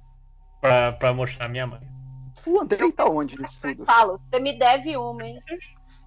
pra, 0.61 0.91
pra 0.93 1.13
mostrar 1.13 1.47
minha 1.47 1.65
mãe. 1.67 1.81
O 2.45 2.61
Andrei 2.61 2.91
tá 2.91 3.05
onde 3.05 3.39
nisso 3.39 3.57
tudo? 3.61 3.85
Falo, 3.85 4.19
você 4.29 4.39
me 4.39 4.57
deve 4.57 4.95
uma, 4.97 5.23
hein? 5.25 5.39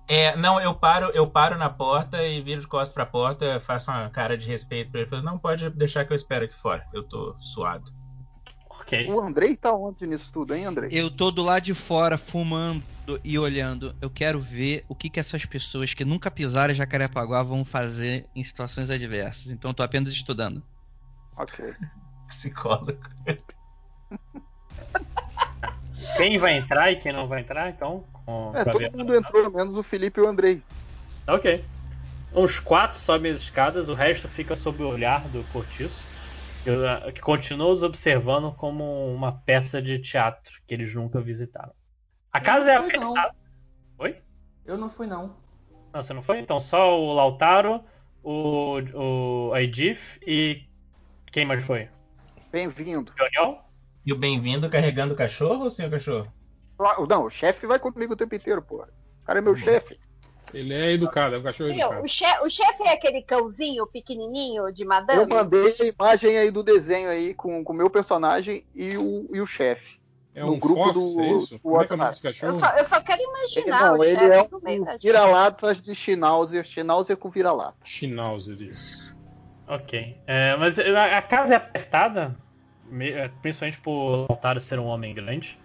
É, 0.08 0.34
não, 0.36 0.60
eu 0.60 0.74
paro, 0.74 1.10
eu 1.14 1.26
paro 1.26 1.56
na 1.56 1.70
porta 1.70 2.22
e 2.22 2.40
viro 2.40 2.60
de 2.60 2.66
costas 2.66 2.92
pra 2.92 3.06
porta, 3.06 3.60
faço 3.60 3.90
uma 3.90 4.10
cara 4.10 4.36
de 4.36 4.46
respeito 4.46 4.90
pra 4.90 5.00
ele. 5.00 5.10
Falo, 5.10 5.22
não, 5.22 5.38
pode 5.38 5.68
deixar 5.70 6.04
que 6.04 6.12
eu 6.12 6.16
espero 6.16 6.44
aqui 6.44 6.54
fora. 6.54 6.86
Eu 6.92 7.02
tô 7.02 7.36
suado. 7.38 7.92
Ok. 8.93 9.11
O 9.11 9.20
Andrei 9.20 9.57
tá 9.57 9.72
onde 9.72 10.07
nisso 10.07 10.30
tudo, 10.30 10.55
hein, 10.55 10.66
Andrei? 10.66 10.90
Eu 10.93 11.11
tô 11.11 11.30
do 11.30 11.43
lado 11.43 11.62
de 11.62 11.72
fora 11.72 12.18
fumando 12.18 12.82
e 13.24 13.38
olhando. 13.38 13.97
Eu 14.03 14.11
quero 14.11 14.38
ver 14.38 14.84
o 14.86 14.95
que, 14.95 15.09
que 15.09 15.18
essas 15.18 15.47
pessoas 15.47 15.95
que 15.95 16.05
nunca 16.05 16.30
pisaram 16.30 16.74
Jacarepaguá 16.74 17.43
vão 17.43 17.64
fazer 17.64 18.26
em 18.36 18.45
situações 18.45 18.90
adversas. 18.90 19.51
Então 19.51 19.70
eu 19.70 19.74
tô 19.74 19.82
apenas 19.82 20.12
estudando. 20.12 20.62
Ok. 21.38 21.72
Psicólogo. 22.28 23.01
Quem 26.16 26.36
vai 26.36 26.59
entrar 26.59 26.93
e 26.93 26.97
quem 26.97 27.12
não 27.12 27.26
vai 27.26 27.40
entrar, 27.40 27.70
então? 27.70 28.05
Com, 28.12 28.53
É, 28.55 28.64
pra 28.64 28.72
todo 28.72 28.99
mundo 28.99 29.14
entrou, 29.14 29.51
menos 29.51 29.76
o 29.76 29.82
Felipe 29.82 30.20
e 30.20 30.22
o 30.22 30.28
Andrei. 30.28 30.61
Ok. 31.26 31.64
Uns 32.34 32.59
quatro 32.59 32.99
sobem 32.99 33.32
as 33.32 33.40
escadas, 33.40 33.88
o 33.88 33.95
resto 33.95 34.28
fica 34.28 34.55
sob 34.55 34.82
o 34.82 34.88
olhar 34.88 35.22
do 35.28 35.43
cortiço, 35.53 36.07
que, 36.62 36.70
uh, 36.70 37.12
que 37.12 37.20
continua 37.20 37.68
os 37.72 37.82
observando 37.82 38.52
como 38.52 39.12
uma 39.12 39.32
peça 39.32 39.82
de 39.82 39.98
teatro 39.98 40.52
que 40.66 40.74
eles 40.74 40.94
nunca 40.94 41.20
visitaram. 41.20 41.72
A 42.32 42.40
casa 42.40 42.70
é 42.70 42.78
não. 42.78 42.86
apertada. 42.86 43.34
Oi? 43.98 44.16
Eu 44.64 44.78
não 44.78 44.88
fui, 44.88 45.06
não. 45.06 45.36
Não, 45.92 46.02
você 46.02 46.12
não 46.12 46.22
foi? 46.22 46.38
Então 46.38 46.58
só 46.58 46.98
o 46.98 47.12
Lautaro, 47.12 47.84
o, 48.22 48.78
o 48.94 49.52
a 49.52 49.62
Edith 49.62 50.20
e. 50.26 50.62
Quem 51.30 51.44
mais 51.44 51.64
foi? 51.64 51.88
Bem-vindo. 52.50 53.12
E 54.04 54.12
o 54.12 54.16
bem-vindo 54.16 54.68
carregando 54.68 55.14
o 55.14 55.16
cachorro 55.16 55.64
ou 55.64 55.70
sem 55.70 55.86
o 55.86 55.90
cachorro? 55.90 56.30
Não, 57.08 57.24
o 57.24 57.30
chefe 57.30 57.66
vai 57.66 57.78
comigo 57.78 58.12
o 58.12 58.16
tempo 58.16 58.34
inteiro, 58.34 58.60
porra. 58.60 58.88
O 59.22 59.26
cara 59.26 59.38
é 59.38 59.42
meu 59.42 59.54
chefe. 59.54 59.98
Ele 60.53 60.74
é 60.74 60.93
educado, 60.93 61.34
é 61.34 61.38
um 61.38 61.43
cachorro 61.43 61.70
Viu? 61.70 61.80
educado. 61.80 62.05
O, 62.05 62.09
che 62.09 62.24
o 62.43 62.51
chefe 62.51 62.82
é 62.82 62.93
aquele 62.93 63.22
cãozinho 63.22 63.86
pequenininho 63.86 64.72
de 64.72 64.84
madame? 64.84 65.20
Eu 65.20 65.26
mandei 65.28 65.74
a 65.80 65.84
imagem 65.84 66.38
aí 66.38 66.51
do 66.51 66.62
desenho 66.62 67.09
aí 67.09 67.32
com 67.34 67.62
o 67.62 67.72
meu 67.74 67.88
personagem 67.88 68.64
e 68.74 68.97
o, 68.97 69.28
e 69.32 69.40
o 69.40 69.47
chefe. 69.47 70.01
É 70.34 70.40
no 70.43 70.53
um 70.53 70.59
grupo 70.59 70.82
Fox, 70.84 70.95
do- 71.14 71.20
é 71.20 71.30
isso? 71.32 71.55
do 71.55 71.61
Como 71.61 71.80
é 71.82 71.86
que 71.86 71.95
é 71.95 72.30
Eu 72.43 72.59
só, 72.59 72.70
eu 72.76 72.84
só 72.86 73.01
quero 73.01 73.20
Ele, 73.20 73.28
imaginar 73.30 73.82
não, 73.90 73.99
o 73.99 74.05
ele 74.05 74.18
chefe 74.18 74.34
é 74.34 74.70
um 74.80 74.86
vira-latas 75.01 75.82
de 75.82 75.95
Schnauzer. 75.95 76.64
Schnauzer 76.64 77.16
com 77.16 77.28
vira-lata. 77.28 77.76
Schnauzer, 77.84 78.61
isso. 78.62 79.14
Ok. 79.68 80.16
É, 80.26 80.57
mas 80.57 80.78
a, 80.78 81.22
casa 81.22 81.55
é 81.55 81.57
apertada, 81.57 82.34
é, 83.01 83.28
principalmente 83.40 83.78
por 83.78 84.26
Lautaro 84.28 84.61
ser 84.61 84.78
um 84.78 84.86
homem 84.86 85.14
grande. 85.14 85.59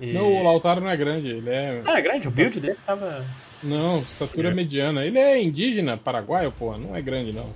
E- 0.00 0.12
Não, 0.12 0.32
o 0.32 0.42
Lautaro 0.42 0.80
não 0.80 0.88
é 0.88 0.96
grande, 0.96 1.28
ele 1.28 1.50
é. 1.50 1.82
Ah, 1.84 1.98
é 1.98 2.02
grande, 2.02 2.26
o 2.26 2.30
build 2.30 2.58
dele 2.60 2.78
tava. 2.84 3.24
Não, 3.64 4.00
estatura 4.00 4.50
mediana. 4.54 5.04
Ele 5.04 5.18
é 5.18 5.42
indígena, 5.42 5.96
paraguaio, 5.96 6.52
pô, 6.52 6.76
não 6.76 6.94
é 6.94 7.00
grande, 7.00 7.32
não. 7.32 7.48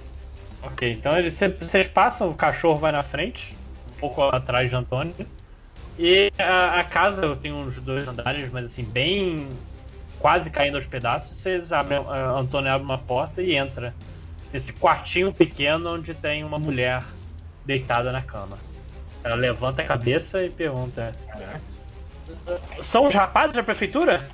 Ok, 0.63 0.91
então 0.91 1.13
vocês 1.61 1.87
passam, 1.87 2.31
o 2.31 2.35
cachorro 2.35 2.79
vai 2.79 2.91
na 2.91 3.03
frente, 3.03 3.55
um 3.95 4.01
pouco 4.01 4.23
atrás 4.23 4.69
de 4.69 4.75
Antônio. 4.75 5.15
E 5.99 6.33
a, 6.39 6.81
a 6.81 6.85
casa 6.85 7.37
tem 7.37 7.53
uns 7.53 7.75
dois 7.77 8.09
andares, 8.09 8.51
mas 8.51 8.67
assim, 8.67 8.85
bem 8.85 9.49
quase 10.19 10.51
caindo 10.51 10.77
aos 10.77 10.87
pedaços. 10.87 11.37
Vocês 11.37 11.71
abrem, 11.71 11.99
a 11.99 12.31
Antônio 12.31 12.73
abre 12.73 12.85
uma 12.85 12.99
porta 12.99 13.43
e 13.43 13.55
entra 13.55 13.95
nesse 14.53 14.73
quartinho 14.73 15.33
pequeno 15.33 15.95
onde 15.95 16.15
tem 16.15 16.43
uma 16.43 16.59
mulher 16.59 17.03
deitada 17.67 18.11
na 18.11 18.23
cama. 18.23 18.59
Ela 19.23 19.35
levanta 19.35 19.83
a 19.83 19.85
cabeça 19.85 20.43
e 20.43 20.49
pergunta: 20.49 21.13
São 22.83 23.07
os 23.07 23.15
rapazes 23.15 23.55
da 23.55 23.63
prefeitura? 23.63 24.29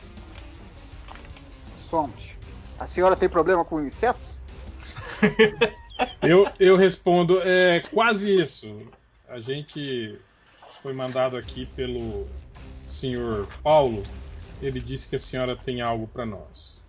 Somos. 1.95 2.33
A 2.77 2.89
senhora 2.89 3.15
tem 3.15 3.29
problema 3.29 3.65
com 3.65 3.81
insetos? 3.81 4.41
Eu, 6.21 6.51
eu 6.59 6.77
respondo, 6.77 7.41
é 7.45 7.79
quase 7.93 8.43
isso. 8.43 8.83
A 9.29 9.39
gente 9.39 10.19
foi 10.83 10.93
mandado 10.93 11.37
aqui 11.37 11.67
pelo 11.67 12.27
senhor 12.89 13.47
Paulo. 13.63 14.03
Ele 14.61 14.81
disse 14.81 15.09
que 15.09 15.15
a 15.15 15.21
senhora 15.21 15.55
tem 15.55 15.81
algo 15.83 16.09
para 16.09 16.27
nós. 16.27 16.83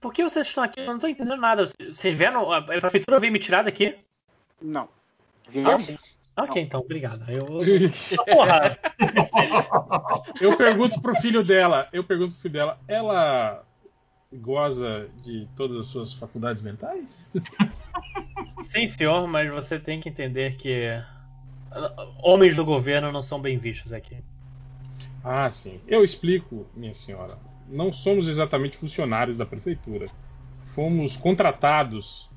Por 0.00 0.12
que 0.12 0.24
vocês 0.24 0.48
estão 0.48 0.64
aqui? 0.64 0.80
Eu 0.80 0.86
não 0.86 0.98
tô 0.98 1.06
entendendo 1.06 1.40
nada. 1.40 1.66
Vocês 1.78 2.16
vieram. 2.16 2.50
A 2.50 2.60
prefeitura 2.60 3.20
veio 3.20 3.32
me 3.32 3.38
tirar 3.38 3.62
daqui? 3.62 3.94
Não. 4.60 4.88
Ah, 5.46 5.50
Viemos? 5.50 5.82
ok. 5.84 5.98
Ok, 6.38 6.62
então, 6.62 6.80
obrigado. 6.80 7.28
Eu. 7.28 7.46
Porra! 8.32 8.78
Eu 10.40 10.56
pergunto 10.56 11.00
pro 11.00 11.14
filho 11.16 11.42
dela, 11.42 11.88
eu 11.92 12.04
pergunto 12.04 12.30
pro 12.30 12.40
filho 12.40 12.54
dela, 12.54 12.78
ela 12.86 13.64
goza 14.32 15.08
de 15.24 15.48
todas 15.56 15.76
as 15.76 15.86
suas 15.86 16.12
faculdades 16.12 16.62
mentais? 16.62 17.32
Sim, 18.62 18.86
senhor, 18.86 19.26
mas 19.26 19.50
você 19.50 19.80
tem 19.80 20.00
que 20.00 20.08
entender 20.08 20.56
que 20.56 20.90
uh, 21.72 22.14
homens 22.22 22.54
do 22.54 22.64
governo 22.64 23.10
não 23.10 23.22
são 23.22 23.40
bem 23.40 23.58
vistos 23.58 23.92
aqui. 23.92 24.18
Ah, 25.24 25.50
sim. 25.50 25.80
Eu 25.88 26.04
explico, 26.04 26.66
minha 26.74 26.94
senhora. 26.94 27.36
Não 27.68 27.92
somos 27.92 28.28
exatamente 28.28 28.76
funcionários 28.76 29.36
da 29.36 29.44
prefeitura. 29.44 30.06
Fomos 30.66 31.16
contratados 31.16 32.30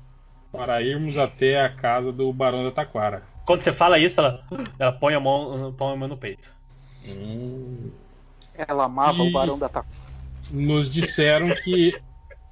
para 0.50 0.82
irmos 0.82 1.16
até 1.16 1.64
a 1.64 1.68
casa 1.68 2.12
do 2.12 2.32
Barão 2.32 2.64
da 2.64 2.70
Taquara. 2.70 3.31
Quando 3.44 3.62
você 3.62 3.72
fala 3.72 3.98
isso, 3.98 4.20
ela, 4.20 4.44
ela 4.78 4.92
põe, 4.92 5.14
a 5.14 5.20
mão, 5.20 5.74
põe 5.74 5.92
a 5.92 5.96
mão 5.96 6.08
no 6.08 6.16
peito. 6.18 6.48
Hum, 7.04 7.90
Ela 8.54 8.84
amava 8.84 9.22
E- 9.22 9.28
o 9.28 9.30
Barão 9.30 9.58
da 9.58 9.68
Taquara. 9.68 9.86
nos 10.50 10.90
disseram 10.90 11.54
que 11.54 12.00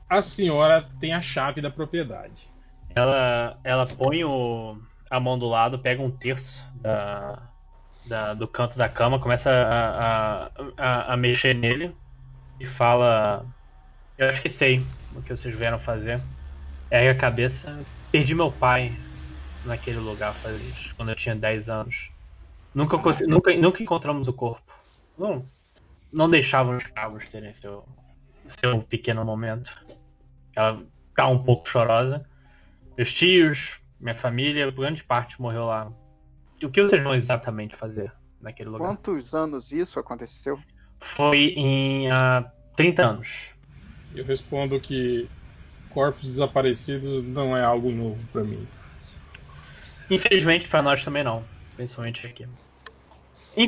a 0.09 0.23
senhora 0.23 0.83
tem 1.01 1.13
a 1.15 1.21
chave 1.21 1.61
da 1.61 1.71
propriedade. 1.71 2.49
Ela, 2.95 3.61
ela 3.65 3.87
põe 3.87 4.25
o, 4.25 4.81
a 5.11 5.21
mão 5.21 5.39
do 5.39 5.47
lado, 5.49 5.79
pega 5.81 6.03
um 6.03 6.11
terço 6.11 6.59
da, 6.75 7.53
da- 8.05 8.35
do 8.35 8.49
canto 8.49 8.79
da 8.79 8.89
cama, 8.89 9.21
começa 9.21 9.51
a, 9.51 10.47
a, 10.47 10.53
a, 10.79 11.15
a 11.15 11.17
mexer 11.17 11.55
nele 11.55 11.97
e 12.61 12.67
fala: 12.67 13.47
Eu 14.19 14.29
acho 14.29 14.43
que 14.43 14.49
sei 14.51 14.81
o 15.15 15.23
que 15.23 15.37
vocês 15.37 15.55
vieram 15.57 15.79
fazer. 15.81 16.23
Ergue 16.91 17.09
a 17.11 17.19
cabeça. 17.19 17.87
Perdi 18.11 18.35
meu 18.35 18.53
pai 18.53 18.97
naquele 19.65 19.99
lugar 19.99 20.35
faz, 20.41 20.93
quando 20.97 21.11
eu 21.11 21.17
tinha 21.17 21.35
10 21.35 21.69
anos. 21.69 22.11
Nunca, 22.75 22.99
consegui- 22.99 23.31
nunca, 23.31 23.55
nunca 23.57 23.83
encontramos 23.83 24.29
o 24.29 24.33
corpo. 24.33 24.73
Não, 25.19 25.45
não 26.13 26.31
deixavam 26.31 26.77
os 26.77 26.87
cabos 26.87 27.29
terem 27.29 27.53
seu, 27.53 27.85
seu 28.47 28.83
pequeno 28.83 29.25
momento. 29.25 29.73
Ela 30.55 30.83
tá 31.15 31.27
um 31.29 31.43
pouco 31.43 31.69
chorosa. 31.69 32.25
Meus 32.97 33.13
tios, 33.13 33.81
minha 33.99 34.17
família, 34.17 34.71
grande 34.71 35.05
parte 35.05 35.41
morreu 35.41 35.67
lá. 35.67 35.93
O 36.63 36.71
que 36.71 36.83
vocês 36.83 37.03
vão 37.03 37.15
exatamente 37.15 37.75
fazer 37.77 38.13
naquele 38.41 38.69
lugar? 38.69 38.89
Quantos 38.89 39.35
anos 39.35 39.73
isso 39.73 39.99
aconteceu? 39.99 40.59
Foi 41.01 41.55
em 41.57 42.11
há 42.11 42.51
30 42.77 43.07
anos. 43.07 43.29
Eu 44.15 44.25
respondo 44.25 44.79
que 44.81 45.29
corpos 45.89 46.25
desaparecidos 46.25 47.23
não 47.23 47.57
é 47.57 47.65
algo 47.65 47.91
novo 47.91 48.27
para 48.29 48.45
mim. 48.45 48.67
Infelizmente 50.11 50.69
para 50.69 50.83
nós 50.83 51.05
também 51.05 51.23
não, 51.23 51.45
principalmente 51.77 52.27
aqui. 52.27 52.47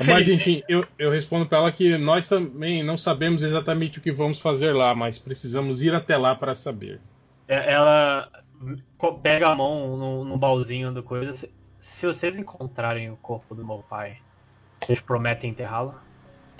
Mas 0.06 0.28
enfim, 0.28 0.62
eu, 0.68 0.86
eu 0.98 1.10
respondo 1.10 1.46
para 1.46 1.58
ela 1.58 1.72
que 1.72 1.96
nós 1.98 2.28
também 2.28 2.82
não 2.82 2.96
sabemos 2.96 3.42
exatamente 3.42 3.98
o 3.98 4.02
que 4.02 4.12
vamos 4.12 4.40
fazer 4.40 4.72
lá, 4.72 4.94
mas 4.94 5.18
precisamos 5.18 5.82
ir 5.82 5.94
até 5.94 6.16
lá 6.16 6.34
para 6.34 6.54
saber. 6.54 7.00
é- 7.48 7.72
ela 7.72 8.30
pega 9.22 9.48
a 9.48 9.54
mão 9.54 9.96
no, 9.96 10.24
no 10.24 10.38
baúzinho 10.38 10.92
do 10.92 11.02
coisa. 11.02 11.32
Se, 11.32 11.52
se 11.80 12.06
vocês 12.06 12.36
encontrarem 12.36 13.10
o 13.10 13.16
corpo 13.16 13.54
do 13.54 13.66
meu 13.66 13.82
pai, 13.82 14.18
vocês 14.80 15.00
prometem 15.00 15.50
enterrá-lo? 15.50 16.00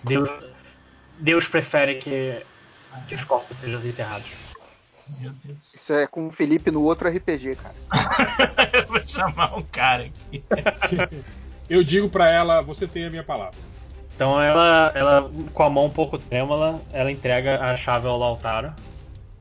Deus, 0.05 0.29
Deus 1.21 1.49
prefere 1.49 1.97
que, 1.97 2.45
que 3.07 3.15
os 3.15 3.25
corpos 3.25 3.59
sejam 3.59 3.81
enterrados. 3.87 4.42
Meu 5.21 5.31
Deus. 5.45 5.59
Isso 5.75 5.93
é 5.93 6.07
com 6.07 6.29
o 6.29 6.31
Felipe 6.33 6.71
no 6.71 6.83
outro 6.83 7.09
RPG, 7.09 7.57
cara. 7.57 7.75
Eu 8.73 8.87
vou 8.87 9.03
chamar 9.07 9.57
um 9.59 9.63
cara 9.63 10.05
aqui. 10.05 10.43
Eu 11.69 11.83
digo 11.85 12.09
para 12.09 12.29
ela, 12.29 12.61
você 12.63 12.87
tem 12.87 13.05
a 13.05 13.11
minha 13.11 13.25
palavra. 13.25 13.59
Então 14.15 14.41
ela, 14.41 14.93
ela, 14.95 15.31
com 15.55 15.63
a 15.63 15.71
mão 15.71 15.87
um 15.87 15.91
pouco 15.91 16.19
trêmula, 16.19 16.81
ela 16.93 17.11
entrega 17.11 17.61
a 17.61 17.77
chave 17.77 18.07
ao 18.07 18.19
Lautaro. 18.19 18.73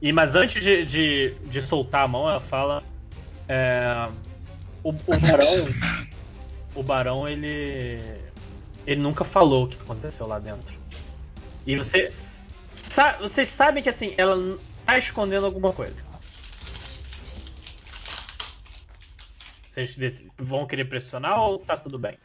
E 0.01 0.11
mas 0.11 0.33
antes 0.33 0.63
de, 0.63 0.85
de, 0.85 1.33
de 1.45 1.61
soltar 1.61 2.03
a 2.03 2.07
mão, 2.07 2.29
ela 2.29 2.39
fala: 2.39 2.81
é, 3.47 4.07
o, 4.83 4.89
o 4.89 4.93
barão, 5.19 5.67
o 6.73 6.83
barão 6.83 7.27
ele, 7.27 8.01
ele 8.87 9.01
nunca 9.01 9.23
falou 9.23 9.65
o 9.65 9.67
que 9.67 9.77
aconteceu 9.81 10.25
lá 10.25 10.39
dentro. 10.39 10.73
E 11.67 11.75
você, 11.75 12.11
sa- 12.89 13.17
vocês 13.19 13.49
sabem 13.49 13.83
que 13.83 13.89
assim, 13.89 14.13
ela 14.17 14.57
tá 14.91 14.97
escondendo 14.97 15.45
alguma 15.45 15.71
coisa. 15.71 15.95
Vocês 19.73 20.25
vão 20.37 20.67
querer 20.67 20.85
pressionar 20.85 21.39
ou 21.41 21.59
tá 21.59 21.77
tudo 21.77 21.97
bem? 21.97 22.17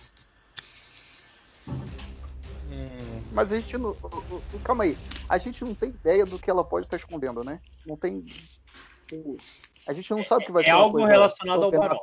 Mas 3.30 3.52
a 3.52 3.56
gente 3.56 3.78
não. 3.78 3.90
o- 3.90 4.42
o- 4.54 4.60
Calma 4.60 4.84
aí. 4.84 4.98
A 5.28 5.38
gente 5.38 5.64
não 5.64 5.74
tem 5.74 5.90
ideia 5.90 6.26
do 6.26 6.38
que 6.38 6.50
ela 6.50 6.64
pode 6.64 6.86
estar 6.86 6.96
escondendo, 6.96 7.44
né? 7.44 7.60
Não 7.84 7.96
tem. 7.96 8.24
o- 9.12 9.36
A 9.86 9.92
gente 9.92 10.10
não 10.10 10.24
sabe 10.24 10.44
que 10.46 10.50
vai 10.50 10.62
É 10.62 10.66
ser 10.66 10.72
uma 10.72 10.80
algo 10.80 10.98
coisa 10.98 11.12
relacionado 11.12 11.62
ao 11.62 11.70
barão. 11.70 12.00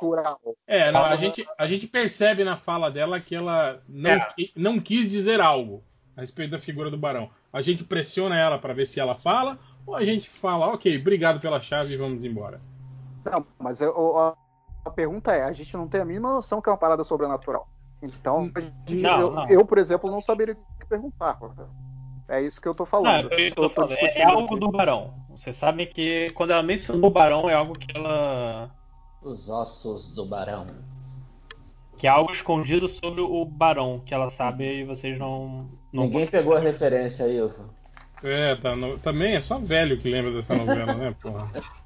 É, 0.66 0.90
não, 0.90 1.04
a, 1.04 1.16
gente, 1.16 1.46
a 1.58 1.66
gente 1.66 1.86
percebe 1.86 2.42
na 2.42 2.56
fala 2.56 2.90
dela 2.90 3.20
que 3.20 3.34
ela 3.34 3.82
não, 3.86 4.10
É. 4.10 4.20
qui- 4.34 4.50
não 4.56 4.80
quis 4.80 5.10
dizer 5.10 5.38
algo 5.38 5.84
a 6.16 6.22
respeito 6.22 6.52
da 6.52 6.58
figura 6.58 6.90
do 6.90 6.96
barão. 6.96 7.30
A 7.52 7.60
gente 7.60 7.84
pressiona 7.84 8.38
ela 8.38 8.58
para 8.58 8.72
ver 8.72 8.86
se 8.86 8.98
ela 9.00 9.14
fala, 9.14 9.58
ou 9.86 9.94
a 9.94 10.04
gente 10.04 10.28
fala, 10.28 10.68
ok, 10.72 10.98
obrigado 10.98 11.40
pela 11.40 11.60
chave 11.60 11.94
e 11.94 11.96
vamos 11.96 12.24
embora. 12.24 12.60
Não, 13.24 13.44
mas 13.58 13.80
eu- 13.80 14.18
a, 14.18 14.36
a 14.84 14.90
pergunta 14.90 15.32
é, 15.32 15.42
a 15.44 15.52
gente 15.52 15.74
não 15.76 15.88
tem 15.88 16.00
a 16.00 16.04
mínima 16.04 16.32
noção 16.32 16.60
que 16.60 16.68
é 16.68 16.72
uma 16.72 16.78
parada 16.78 17.04
sobrenatural. 17.04 17.68
Então, 18.02 18.50
gente- 18.86 19.02
Não, 19.02 19.20
eu, 19.20 19.30
não. 19.30 19.48
eu, 19.48 19.64
por 19.64 19.78
exemplo, 19.78 20.10
não 20.10 20.20
saberia 20.20 20.54
o 20.54 20.78
que 20.78 20.86
perguntar. 20.86 21.38
É 22.28 22.40
isso 22.42 22.60
que 22.60 22.68
eu 22.68 22.74
tô 22.74 22.82
Não, 22.84 22.90
falando. 22.90 23.32
é 23.32 23.40
isso 23.42 23.54
que 23.54 23.60
eu 23.60 23.64
Eu 23.64 23.68
tô 23.70 23.74
tô 23.82 23.88
falando. 23.88 23.92
É, 23.98 24.18
é 24.18 24.24
algo 24.24 24.44
aqui. 24.54 24.60
do 24.60 24.70
barão. 24.70 25.14
Vocês 25.30 25.56
sabem 25.56 25.86
que 25.86 26.30
quando 26.34 26.50
ela 26.52 26.62
mencionou 26.62 27.08
o 27.10 27.12
barão 27.12 27.48
é 27.48 27.54
algo 27.54 27.72
que 27.78 27.96
ela. 27.96 28.70
Os 29.22 29.48
ossos 29.48 30.08
do 30.10 30.26
barão. 30.26 30.66
que 31.96 32.06
é 32.06 32.10
algo 32.10 32.30
escondido 32.32 32.88
sobre 32.88 33.20
o 33.22 33.44
barão, 33.46 34.00
que 34.04 34.12
ela 34.12 34.28
sabe 34.30 34.64
e 34.80 34.84
vocês 34.84 35.18
não. 35.18 35.68
não 35.92 36.04
Ninguém 36.04 36.26
pegou 36.26 36.54
a 36.54 36.58
referência 36.60 37.24
aí, 37.24 37.38
Ivo. 37.38 37.70
É, 38.24 38.56
tá 38.56 38.74
no- 38.74 38.98
também 38.98 39.34
é 39.34 39.40
só 39.40 39.58
velho 39.58 40.00
que 40.00 40.08
lembra 40.08 40.32
dessa 40.32 40.54
novela, 40.54 40.96
né, 40.96 41.14
porra? 41.22 41.50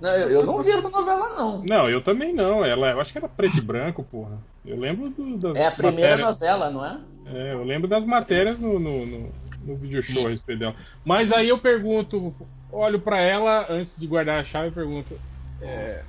Não, 0.00 0.14
eu, 0.14 0.28
eu 0.30 0.46
não 0.46 0.62
vi 0.62 0.70
essa 0.70 0.88
novela, 0.88 1.28
não. 1.36 1.64
Não, 1.64 1.90
eu 1.90 2.02
também 2.02 2.32
não. 2.32 2.64
Ela, 2.64 2.92
eu 2.92 3.00
acho 3.00 3.10
que 3.10 3.18
era 3.18 3.28
preto 3.28 3.58
e 3.58 3.60
branco, 3.60 4.04
porra. 4.04 4.40
Eu 4.64 4.78
lembro 4.78 5.10
do- 5.10 5.36
das 5.38 5.58
É 5.58 5.66
a 5.66 5.72
primeira 5.72 6.16
matérias. 6.16 6.30
novela, 6.30 6.70
não 6.70 6.84
é? 6.84 7.04
É, 7.26 7.52
eu 7.52 7.64
lembro 7.64 7.88
das 7.88 8.04
matérias 8.04 8.60
no, 8.60 8.78
no, 8.78 9.04
no, 9.06 9.34
no 9.60 9.76
video 9.76 10.02
show 10.02 10.26
a 10.26 10.30
respeito 10.30 10.60
dela. 10.60 10.76
Mas 11.04 11.32
aí 11.32 11.48
eu 11.48 11.58
pergunto, 11.58 12.34
olho 12.70 13.00
pra 13.00 13.20
ela 13.20 13.66
antes 13.70 13.98
de 13.98 14.06
guardar 14.06 14.40
a 14.40 14.44
chave 14.44 14.68
e 14.68 14.72
pergunto: 14.72 15.20
é, 15.60 16.04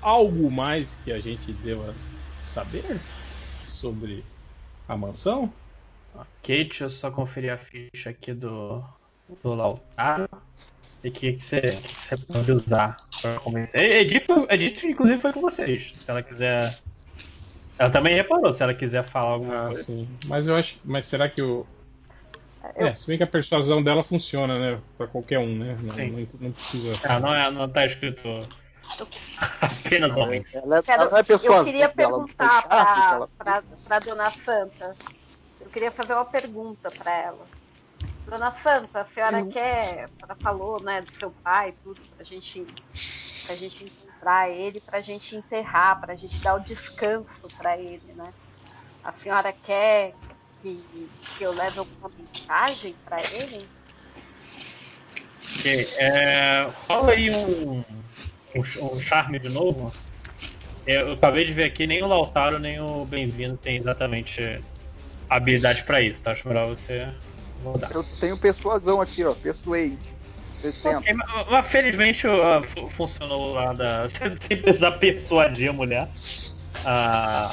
algo 0.00 0.50
mais 0.50 0.96
que 0.96 1.12
a 1.12 1.20
gente 1.20 1.52
deva 1.54 1.96
saber 2.42 3.04
sobre 3.64 4.26
a 4.88 4.96
mansão? 4.96 5.54
Kate, 6.42 6.82
eu 6.82 6.90
só 6.90 7.10
conferi 7.10 7.50
a 7.50 7.58
ficha 7.58 8.10
aqui 8.10 8.32
do, 8.34 8.82
do 9.42 9.54
Lautaro. 9.54 10.28
E 11.02 11.08
o 11.08 11.12
que, 11.12 11.32
que, 11.34 11.44
você, 11.44 11.60
que, 11.60 11.94
que 11.94 12.02
você 12.02 12.16
pode 12.18 12.52
usar 12.52 12.96
pra 13.22 13.38
convencer? 13.40 13.80
Edith, 13.80 14.26
Edith, 14.50 14.84
inclusive, 14.84 15.20
foi 15.20 15.32
com 15.32 15.40
vocês. 15.40 15.94
Se 16.02 16.10
ela 16.10 16.22
quiser. 16.22 16.78
Ela 17.78 17.88
também 17.90 18.14
reparou, 18.14 18.52
se 18.52 18.62
ela 18.62 18.74
quiser 18.74 19.02
falar 19.04 19.30
alguma 19.30 19.62
Ah, 19.62 19.64
coisa. 19.66 19.82
sim. 19.82 20.06
Mas 20.26 20.46
eu 20.48 20.56
acho. 20.56 20.78
Mas 20.84 21.06
será 21.06 21.28
que 21.28 21.40
o. 21.40 21.66
Eu- 22.76 22.88
É, 22.88 22.94
se 22.94 23.06
bem 23.06 23.16
que 23.16 23.24
a 23.24 23.26
persuasão 23.26 23.82
dela 23.82 24.02
funciona, 24.02 24.58
né? 24.58 24.82
Pra 24.98 25.06
qualquer 25.06 25.38
um, 25.38 25.56
né? 25.56 25.78
Não, 25.82 25.94
Sim. 25.94 26.10
não, 26.10 26.28
não 26.48 26.52
precisa. 26.52 26.98
Ah, 27.08 27.18
não, 27.18 27.34
é, 27.34 27.50
não 27.50 27.66
tá 27.68 27.86
escrito 27.86 28.46
apenas 29.60 30.14
homens. 30.14 30.54
Ela, 30.54 30.78
é- 30.78 30.82
Quero- 30.82 31.02
ela 31.04 31.18
é 31.18 31.20
eu 31.20 31.64
queria 31.64 31.84
ela 31.84 31.94
foi 31.94 32.04
perguntar 32.04 32.66
ela- 32.70 33.28
para 33.38 33.62
para 33.84 33.98
Dona 34.00 34.30
Santa. 34.44 34.96
Eu 35.60 35.70
queria 35.70 35.90
fazer 35.90 36.12
uma 36.12 36.24
pergunta 36.26 36.90
para 36.90 37.10
ela. 37.16 37.46
Dona 38.30 38.54
Santa, 38.54 39.00
a 39.00 39.04
senhora 39.06 39.44
quer, 39.50 40.04
a 40.04 40.08
senhora 40.08 40.36
falou, 40.40 40.80
né, 40.80 41.02
do 41.02 41.12
seu 41.18 41.32
pai, 41.42 41.74
tudo, 41.82 41.98
pra 42.14 42.24
gente, 42.24 42.64
pra 43.44 43.56
gente 43.56 43.82
encontrar 43.84 44.48
ele, 44.48 44.80
pra 44.82 45.00
gente 45.00 45.34
enterrar, 45.34 46.00
pra 46.00 46.14
gente 46.14 46.40
dar 46.44 46.54
o 46.54 46.62
descanso 46.64 47.50
para 47.58 47.76
ele, 47.76 48.14
né? 48.14 48.32
A 49.02 49.12
senhora 49.12 49.52
quer 49.52 50.14
que, 50.62 51.10
que 51.36 51.44
eu 51.44 51.52
leve 51.52 51.80
alguma 51.80 52.08
mensagem 52.16 52.96
para 53.04 53.20
ele? 53.34 53.68
Ok, 55.58 55.86
é, 55.98 56.70
rola 56.88 57.12
aí 57.12 57.30
um, 57.34 57.80
um, 57.80 58.62
um 58.94 59.00
charme 59.00 59.40
de 59.40 59.48
novo. 59.48 59.92
Eu, 60.86 61.08
eu 61.08 61.12
acabei 61.14 61.44
de 61.44 61.52
ver 61.52 61.64
aqui, 61.64 61.84
nem 61.86 62.00
o 62.02 62.06
Lautaro 62.06 62.60
nem 62.60 62.80
o 62.80 63.04
Bem-vindo 63.04 63.58
tem 63.58 63.78
exatamente 63.78 64.40
habilidade 65.28 65.84
pra 65.84 66.00
isso, 66.00 66.22
tá? 66.22 66.32
Acho 66.32 66.46
melhor 66.48 66.68
você. 66.68 67.12
Eu 67.92 68.02
tenho 68.20 68.36
persuasão 68.38 69.00
aqui, 69.00 69.24
ó. 69.24 69.34
Persuade. 69.34 69.98
60. 70.62 70.98
Ok, 70.98 71.14
mas, 71.14 71.46
mas 71.50 71.66
felizmente 71.66 72.26
uh, 72.26 72.62
fu- 72.62 72.88
funcionou 72.90 73.54
lá 73.54 73.72
da. 73.72 74.06
Sem 74.08 74.56
precisar 74.60 74.92
persuadir 74.92 75.70
a 75.70 75.72
mulher. 75.72 76.08
Ah, 76.84 77.50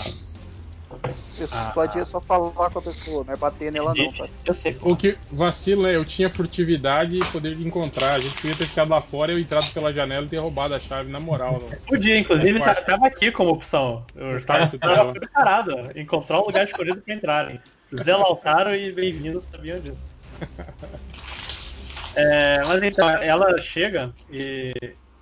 Persuadir 1.38 2.02
é 2.02 2.06
só 2.06 2.20
falar 2.22 2.52
com 2.70 2.80
a 2.80 2.82
pessoa, 2.82 3.24
não 3.26 3.34
é 3.34 3.38
bater 3.38 3.72
nela 3.72 3.94
não, 3.96 4.12
tá? 4.12 4.28
eu 4.46 4.54
sei. 4.54 4.78
O 4.82 4.96
que 4.96 5.18
vacila 5.30 5.90
é 5.90 5.96
eu 5.96 6.04
tinha 6.06 6.30
furtividade 6.30 7.18
e 7.18 7.26
poder 7.26 7.56
de 7.56 7.68
encontrar. 7.68 8.14
A 8.16 8.20
gente 8.20 8.36
podia 8.36 8.56
ter 8.56 8.66
ficado 8.68 8.90
lá 8.90 9.02
fora, 9.02 9.32
eu 9.32 9.40
entrado 9.40 9.72
pela 9.74 9.94
janela 9.94 10.26
e 10.26 10.30
ter 10.30 10.38
roubado 10.38 10.74
a 10.74 10.80
chave 10.80 11.12
na 11.12 11.20
moral. 11.20 11.60
Não. 11.62 11.70
Podia, 11.86 12.18
inclusive, 12.18 12.58
No 12.58 12.66
tá- 12.66 12.76
tava 12.76 13.08
aqui 13.08 13.32
como 13.32 13.52
opção. 13.52 14.04
Eu 14.16 14.26
No 14.32 14.38
estava, 14.40 14.66
dela. 14.78 15.14
preparado. 15.14 15.72
Encontrar 15.96 16.40
um 16.40 16.46
lugar 16.46 16.66
escolhido 16.66 17.02
pra 17.02 17.14
entrarem. 17.14 17.60
Zé 17.96 18.16
Lautaro 18.16 18.76
e 18.76 18.92
Bem-vindo 18.92 19.42
sabiam 19.42 19.80
disso. 19.80 20.06
É, 22.16 22.66
mas 22.66 22.82
então, 22.82 23.08
ela 23.10 23.56
chega 23.60 24.12
e, 24.32 24.74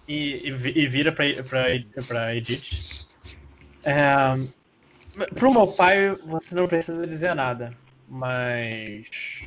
e, 0.08 0.48
e 0.48 0.88
vira 0.88 1.12
pra, 1.12 1.26
pra, 1.44 1.66
pra 2.08 2.36
Edith. 2.36 3.06
É, 3.84 4.06
pro 5.36 5.54
meu 5.54 5.68
pai, 5.68 6.16
você 6.26 6.56
não 6.56 6.68
precisa 6.68 7.06
dizer 7.06 7.36
nada, 7.36 7.74
mas. 8.08 9.44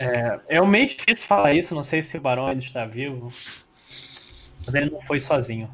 É, 0.00 0.40
é 0.56 0.60
meio 0.62 0.86
difícil 0.88 1.26
falar 1.26 1.52
isso, 1.52 1.74
não 1.74 1.84
sei 1.84 2.02
se 2.02 2.16
o 2.16 2.20
Barão 2.20 2.46
ainda 2.46 2.64
está 2.64 2.86
vivo. 2.86 3.32
Mas 4.66 4.74
ele 4.74 4.90
não 4.90 5.02
foi 5.02 5.20
sozinho. 5.20 5.70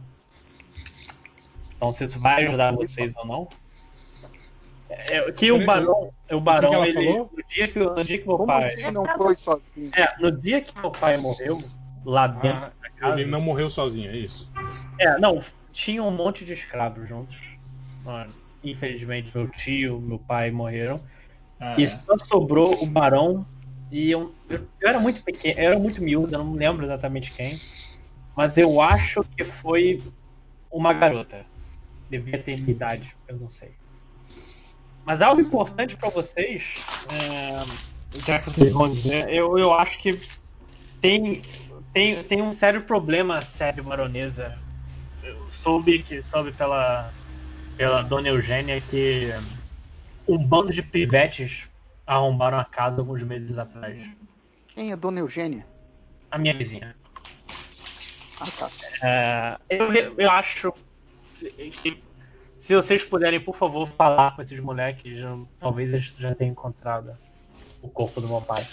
Então 1.77 1.93
se 1.93 2.05
isso 2.05 2.19
vai 2.19 2.47
ajudar 2.47 2.73
vocês 2.73 3.15
ou 3.17 3.27
não. 3.27 3.49
É, 4.91 5.31
que 5.33 5.53
o 5.53 5.65
Barão. 5.65 6.11
O 6.31 6.41
Barão, 6.41 6.75
ela 6.75 6.89
ele, 6.89 7.05
no 7.05 7.31
dia 7.49 7.69
que, 7.69 7.79
no 7.79 8.05
dia 8.05 8.19
que 8.19 8.27
meu 8.27 8.37
Como 8.37 8.47
pai. 8.47 8.65
assim 8.65 8.91
não 8.91 9.05
foi 9.17 9.37
sozinho? 9.37 9.91
É, 9.95 10.21
no 10.21 10.31
dia 10.33 10.61
que 10.61 10.77
meu 10.79 10.91
pai 10.91 11.17
morreu, 11.17 11.59
lá 12.05 12.27
dentro 12.27 12.67
Ah, 12.67 12.73
da 12.83 12.91
casa. 12.91 13.21
ele 13.21 13.31
não 13.31 13.41
morreu 13.41 13.71
sozinho, 13.71 14.11
é 14.11 14.17
isso. 14.17 14.51
É, 14.99 15.19
não, 15.19 15.43
tinha 15.73 16.03
um 16.03 16.11
monte 16.11 16.45
de 16.45 16.53
escravos 16.53 17.09
juntos. 17.09 17.37
Infelizmente, 18.63 19.31
meu 19.35 19.49
tio, 19.49 20.01
meu 20.01 20.19
pai 20.19 20.51
morreram. 20.51 21.01
Ah, 21.61 21.77
E 21.79 21.87
só 21.87 22.17
sobrou 22.27 22.83
o 22.83 22.87
barão 22.87 23.47
e 23.91 24.11
eu, 24.11 24.35
eu, 24.49 24.69
eu 24.81 24.89
era 24.89 25.01
muito 25.01 25.23
pequeno, 25.23 25.59
eu 25.59 25.65
era 25.71 25.79
muito 25.79 26.03
miúdo, 26.03 26.35
eu 26.35 26.39
não 26.39 26.53
lembro 26.53 26.85
exatamente 26.85 27.33
quem. 27.33 27.57
Mas 28.37 28.57
eu 28.57 28.81
acho 28.81 29.25
que 29.37 29.45
foi 29.45 30.03
uma 30.71 30.93
garota. 30.93 31.45
Devia 32.11 32.43
ter 32.43 32.57
minha 32.59 32.71
idade, 32.71 33.15
eu 33.29 33.39
não 33.39 33.51
sei. 33.51 33.78
Mas 35.09 35.23
algo 35.23 35.41
importante 35.41 35.97
pra 35.97 36.11
vocês, 36.11 36.83
é, 37.11 37.65
já 38.27 38.39
que 38.39 38.51
vocês 38.51 38.71
vão 38.71 38.93
dizer, 38.93 39.33
eu, 39.33 39.59
eu 39.59 39.73
acho 39.73 39.99
que 40.03 40.21
tem, 41.01 41.43
tem, 41.95 42.23
tem 42.25 42.43
um 42.43 42.53
sério 42.53 42.83
problema, 42.83 43.41
sério, 43.41 43.83
baronesa. 43.83 44.55
Eu 45.23 45.51
soube 45.51 46.03
que 46.03 46.23
soube 46.23 46.53
pela, 46.53 47.11
pela 47.75 48.03
dona 48.03 48.29
Eugênia 48.29 48.83
que 48.83 49.31
um 50.29 50.37
bando 50.47 50.75
de 50.75 50.83
pivetes 50.83 51.67
arrombaram 52.07 52.59
a 52.59 52.65
casa 52.67 53.01
alguns 53.01 53.23
meses 53.23 53.59
atrás. 53.59 54.07
Quem 54.75 54.93
é 54.93 54.97
Dona 54.97 55.21
Eugênia? 55.21 55.67
A 56.31 56.37
minha 56.37 56.53
vizinha. 56.53 56.95
Ah, 58.39 58.51
tá. 58.51 58.71
É, 59.03 59.57
eu, 59.71 60.19
eu 60.19 60.31
acho 60.31 60.71
que 61.83 62.08
se 62.69 62.77
vocês 62.77 63.03
puderem, 63.03 63.41
por 63.41 63.57
favor, 63.57 63.89
falar 63.89 64.37
com 64.37 64.43
esses 64.43 64.61
moleques, 64.61 65.19
já- 65.19 65.39
talvez 65.59 65.91
eles 65.91 66.05
já 66.19 66.35
tenham 66.35 66.53
encontrado 66.53 67.17
o 67.81 67.89
corpo 67.89 68.21
do 68.21 68.29
meu 68.29 68.43
pai. 68.43 68.67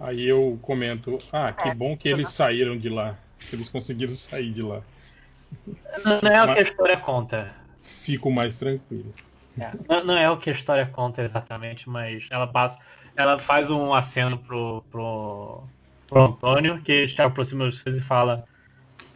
Aí 0.00 0.26
eu 0.26 0.58
comento, 0.62 1.18
ah, 1.30 1.52
que 1.52 1.74
bom 1.74 1.94
que 1.94 2.08
eles 2.08 2.30
saíram 2.30 2.78
de 2.78 2.88
lá. 2.88 3.18
Que 3.50 3.54
eles 3.54 3.68
conseguiram 3.68 4.14
sair 4.14 4.50
de 4.50 4.62
lá. 4.62 4.80
Não, 6.02 6.20
não 6.22 6.30
é 6.30 6.42
o 6.44 6.54
que 6.54 6.58
a 6.58 6.62
história 6.62 6.96
conta. 6.96 7.54
Fico 7.82 8.30
mais 8.32 8.56
tranquilo. 8.56 9.12
É, 9.60 9.72
não, 9.86 10.04
não 10.04 10.16
é 10.16 10.30
o 10.30 10.38
que 10.38 10.48
a 10.48 10.54
história 10.54 10.86
conta 10.86 11.22
exatamente, 11.22 11.86
mas 11.86 12.26
ela 12.30 12.46
passa. 12.46 12.78
Ela 13.14 13.38
faz 13.38 13.70
um 13.70 13.92
aceno 13.92 14.38
pro, 14.38 14.82
pro, 14.90 15.64
pro 16.06 16.22
Antônio, 16.22 16.80
que 16.82 17.04
está 17.04 17.26
aproxima 17.26 17.66
dos 17.66 17.80
seus 17.80 17.96
e 17.96 18.00
fala: 18.00 18.46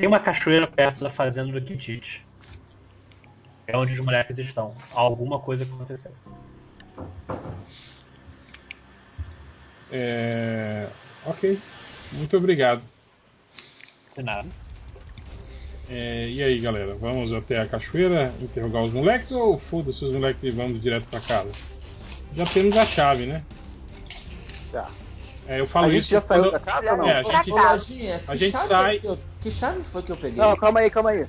Tem 0.00 0.08
uma 0.08 0.18
cachoeira 0.18 0.66
perto 0.66 0.98
da 1.00 1.10
fazenda 1.10 1.52
do 1.52 1.60
Kitite. 1.60 2.26
É 3.66 3.76
onde 3.76 3.92
os 3.92 4.00
moleques 4.00 4.38
estão. 4.38 4.74
Alguma 4.92 5.38
coisa 5.38 5.64
aconteceu. 5.64 6.10
É... 9.92 10.88
Ok, 11.26 11.60
muito 12.12 12.34
obrigado. 12.34 12.82
De 14.16 14.22
nada. 14.22 14.48
É, 15.90 16.30
e 16.30 16.42
aí, 16.42 16.58
galera, 16.60 16.94
vamos 16.94 17.34
até 17.34 17.60
a 17.60 17.68
cachoeira 17.68 18.32
interrogar 18.40 18.82
os 18.82 18.92
moleques 18.94 19.30
ou 19.32 19.58
foda-se 19.58 20.02
os 20.02 20.12
moleques 20.12 20.42
e 20.42 20.50
vamos 20.50 20.80
direto 20.80 21.04
pra 21.10 21.20
casa? 21.20 21.52
Já 22.34 22.46
temos 22.46 22.74
a 22.74 22.86
chave, 22.86 23.26
né? 23.26 23.44
Já. 24.72 24.90
É, 25.50 25.58
eu 25.58 25.66
falo 25.66 25.86
A 25.86 25.90
gente 25.90 26.02
isso 26.02 26.10
já 26.12 26.20
saiu 26.20 26.42
quando- 26.44 26.52
da 26.52 26.60
casa 26.60 26.92
ou 26.92 26.96
não? 26.98 27.08
É, 27.08 27.18
a 27.18 27.22
gente, 27.24 27.50
Lojinha, 27.50 28.20
que 28.20 28.30
a 28.30 28.36
gente 28.36 28.52
chave 28.52 28.66
sai- 28.68 28.98
que 29.00 29.06
eu- 29.08 29.18
que 29.40 29.50
chave 29.50 29.82
foi 29.82 30.00
que 30.00 30.12
eu 30.12 30.16
peguei? 30.16 30.38
Não, 30.40 30.56
calma 30.56 30.78
aí, 30.78 30.88
calma 30.88 31.10
aí. 31.10 31.26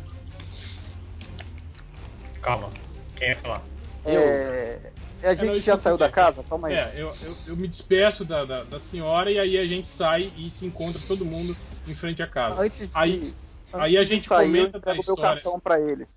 Calma. 2.39 2.71
Quem 3.15 3.29
ia 3.29 3.35
falar? 3.37 3.63
É, 4.05 4.79
a 5.23 5.27
não, 5.29 5.35
gente 5.35 5.51
isso 5.57 5.61
já 5.65 5.75
saiu 5.75 5.97
da 5.97 6.07
casa? 6.07 6.43
Calma 6.43 6.67
aí. 6.67 6.75
É, 6.75 6.93
eu, 6.97 7.15
eu, 7.23 7.35
eu 7.47 7.55
me 7.57 7.67
despeço 7.67 8.23
da, 8.23 8.45
da, 8.45 8.63
da 8.63 8.79
senhora 8.79 9.31
e 9.31 9.39
aí 9.39 9.57
a 9.57 9.65
gente 9.65 9.89
sai 9.89 10.31
e 10.37 10.51
se 10.51 10.67
encontra 10.67 11.01
todo 11.07 11.25
mundo 11.25 11.57
em 11.87 11.95
frente 11.95 12.21
à 12.21 12.27
casa. 12.27 12.61
Antes 12.61 12.77
de, 12.77 12.91
Aí- 12.93 13.15
antes 13.23 13.35
aí 13.73 13.97
a 13.97 14.03
de 14.03 14.09
gente 14.09 14.27
sair, 14.27 14.45
comenta 14.45 14.77
eu 14.77 14.81
da 14.81 14.91
pego 14.91 15.03
meu 15.03 15.15
história. 15.15 15.21
cartão 15.41 15.59
pra 15.59 15.79
eles. 15.79 16.15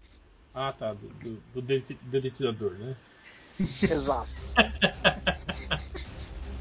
Ah, 0.52 0.72
tá, 0.78 0.92
do, 0.92 1.08
do, 1.08 1.36
do 1.54 1.62
dedetizador, 2.02 2.72
né? 2.72 2.94
Exato. 3.90 4.28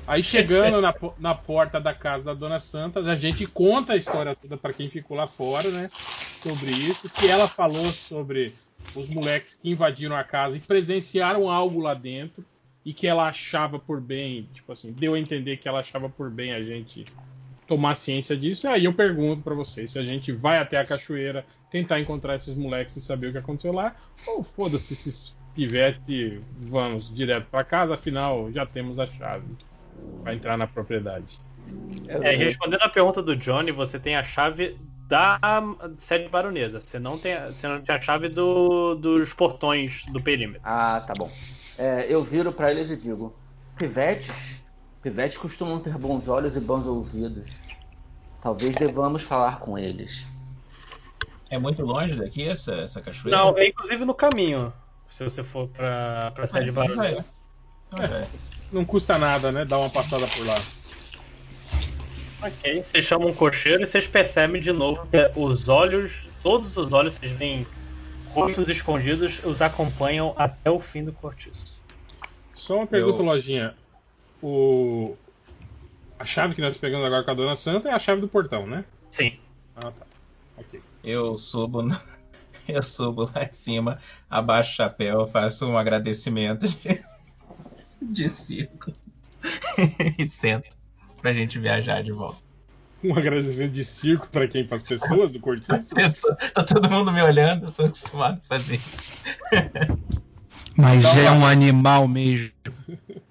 Aí 0.05 0.21
chegando 0.21 0.81
na, 0.81 0.93
na 1.17 1.33
porta 1.33 1.79
da 1.79 1.93
casa 1.93 2.25
da 2.25 2.33
Dona 2.33 2.59
Santas, 2.59 3.07
a 3.07 3.15
gente 3.15 3.47
conta 3.47 3.93
a 3.93 3.97
história 3.97 4.35
toda 4.35 4.57
para 4.57 4.73
quem 4.73 4.89
ficou 4.89 5.15
lá 5.15 5.27
fora, 5.27 5.69
né? 5.69 5.89
Sobre 6.37 6.71
isso, 6.71 7.09
que 7.09 7.27
ela 7.27 7.47
falou 7.47 7.89
sobre 7.91 8.53
os 8.95 9.07
moleques 9.07 9.55
que 9.55 9.69
invadiram 9.69 10.15
a 10.15 10.23
casa 10.23 10.57
e 10.57 10.59
presenciaram 10.59 11.49
algo 11.49 11.79
lá 11.79 11.93
dentro 11.93 12.43
e 12.83 12.93
que 12.93 13.07
ela 13.07 13.29
achava 13.29 13.79
por 13.79 14.01
bem, 14.01 14.49
tipo 14.53 14.73
assim, 14.73 14.91
deu 14.91 15.13
a 15.13 15.19
entender 15.19 15.55
que 15.55 15.69
ela 15.69 15.79
achava 15.79 16.09
por 16.09 16.29
bem 16.29 16.51
a 16.51 16.61
gente 16.61 17.05
tomar 17.65 17.95
ciência 17.95 18.35
disso. 18.35 18.67
E 18.67 18.69
aí 18.69 18.83
eu 18.83 18.93
pergunto 18.93 19.41
para 19.41 19.55
vocês 19.55 19.91
se 19.91 19.99
a 19.99 20.03
gente 20.03 20.33
vai 20.33 20.57
até 20.57 20.77
a 20.77 20.85
cachoeira 20.85 21.45
tentar 21.71 22.01
encontrar 22.01 22.35
esses 22.35 22.53
moleques 22.55 22.97
e 22.97 23.01
saber 23.01 23.27
o 23.27 23.31
que 23.31 23.37
aconteceu 23.37 23.71
lá, 23.71 23.95
ou 24.27 24.43
foda-se 24.43 24.93
esses 24.93 25.33
pivete, 25.55 26.41
vamos 26.59 27.13
direto 27.13 27.47
para 27.49 27.63
casa, 27.63 27.93
afinal 27.93 28.51
já 28.51 28.65
temos 28.65 28.99
a 28.99 29.07
chave 29.07 29.45
para 30.23 30.33
entrar 30.33 30.57
na 30.57 30.67
propriedade. 30.67 31.39
É, 32.07 32.35
respondendo 32.35 32.81
a 32.81 32.89
pergunta 32.89 33.21
do 33.21 33.35
Johnny, 33.35 33.71
você 33.71 33.99
tem 33.99 34.15
a 34.15 34.23
chave 34.23 34.77
da 35.07 35.39
sede 35.99 36.29
baronesa. 36.29 36.79
Você 36.79 36.99
não 36.99 37.17
tem, 37.17 37.35
você 37.45 37.67
não 37.67 37.81
tem 37.81 37.95
a 37.95 38.01
chave 38.01 38.29
do, 38.29 38.95
dos 38.95 39.33
portões 39.33 40.03
do 40.07 40.21
perímetro. 40.21 40.61
Ah, 40.63 41.01
tá 41.05 41.13
bom. 41.13 41.29
É, 41.77 42.05
eu 42.09 42.23
viro 42.23 42.51
pra 42.51 42.71
eles 42.71 42.89
e 42.89 42.95
digo: 42.97 43.33
Pivetes? 43.77 44.61
Pivetes 45.01 45.37
costumam 45.37 45.79
ter 45.79 45.97
bons 45.97 46.27
olhos 46.27 46.55
e 46.55 46.59
bons 46.59 46.85
ouvidos. 46.85 47.61
Talvez 48.41 48.77
devamos 48.77 49.23
falar 49.23 49.59
com 49.59 49.77
eles. 49.77 50.25
É 51.49 51.57
muito 51.59 51.83
longe 51.83 52.15
daqui 52.15 52.43
essa, 52.47 52.73
essa 52.75 53.01
cachoeira? 53.01 53.37
Não, 53.37 53.57
é 53.57 53.67
inclusive 53.67 54.05
no 54.05 54.13
caminho. 54.13 54.73
Se 55.11 55.23
você 55.23 55.43
for 55.43 55.67
pra, 55.67 56.31
pra 56.31 56.47
sede 56.47 56.71
Então 56.71 56.83
baronesa. 56.83 57.19
é. 57.19 57.25
Então 57.87 58.01
é. 58.01 58.27
Não 58.73 58.83
custa 58.83 59.17
nada, 59.19 59.51
né? 59.51 59.63
Dar 59.63 59.77
uma 59.77 59.89
passada 59.89 60.25
por 60.27 60.45
lá. 60.47 60.57
Ok, 62.41 62.83
vocês 62.83 63.05
chamam 63.05 63.29
um 63.29 63.33
cocheiro 63.33 63.83
e 63.83 63.85
vocês 63.85 64.05
percebem 64.07 64.59
de 64.59 64.71
novo 64.71 65.07
que 65.07 65.31
os 65.35 65.69
olhos, 65.69 66.25
todos 66.41 66.75
os 66.75 66.91
olhos, 66.91 67.13
vocês 67.13 67.31
veem 67.33 67.65
rostos 68.31 68.67
escondidos, 68.67 69.39
os 69.45 69.61
acompanham 69.61 70.33
até 70.35 70.69
o 70.71 70.79
fim 70.79 71.05
do 71.05 71.13
cortiço. 71.13 71.79
Só 72.55 72.77
uma 72.77 72.87
pergunta, 72.87 73.21
Eu- 73.21 73.25
Lojinha. 73.25 73.75
O... 74.41 75.15
A 76.19 76.25
chave 76.25 76.55
que 76.55 76.61
nós 76.61 76.77
pegamos 76.77 77.05
agora 77.05 77.23
com 77.23 77.31
a 77.31 77.33
Dona 77.35 77.55
Santa 77.55 77.89
é 77.89 77.93
a 77.93 77.99
chave 77.99 78.21
do 78.21 78.27
portão, 78.27 78.65
né? 78.67 78.83
Sim. 79.11 79.37
Ah, 79.75 79.91
tá. 79.91 80.05
Ok. 80.57 80.81
Eu 81.03 81.37
subo, 81.37 81.81
no- 81.83 81.97
eu 82.67 82.81
subo 82.83 83.29
lá 83.33 83.43
em 83.43 83.53
cima, 83.53 83.99
abaixo 84.29 84.71
o 84.73 84.75
chapéu, 84.75 85.27
faço 85.27 85.65
um 85.67 85.77
agradecimento 85.77 86.67
de, 86.67 87.03
de 88.11 88.29
circo 88.29 88.91
e 90.19 90.27
sento 90.27 90.75
pra 91.21 91.33
gente 91.33 91.59
viajar 91.59 92.03
de 92.03 92.11
volta. 92.11 92.37
Um 93.03 93.13
agradecimento 93.17 93.71
de 93.73 93.83
circo 93.83 94.27
para 94.29 94.47
quem? 94.47 94.65
Para 94.65 94.77
as 94.77 94.83
pessoas 94.83 95.33
do 95.33 95.39
cortiço? 95.39 95.93
Pessoa- 95.93 96.35
Tá 96.35 96.63
todo 96.63 96.89
mundo 96.89 97.11
me 97.11 97.21
olhando, 97.21 97.65
eu 97.67 97.71
tô 97.71 97.83
acostumado 97.83 98.37
a 98.37 98.47
fazer 98.47 98.75
isso. 98.75 99.13
Mas 100.77 101.03
Então, 101.05 101.19
é 101.19 101.23
vai. 101.29 101.37
um 101.37 101.45
animal 101.45 102.07
mesmo. 102.07 102.51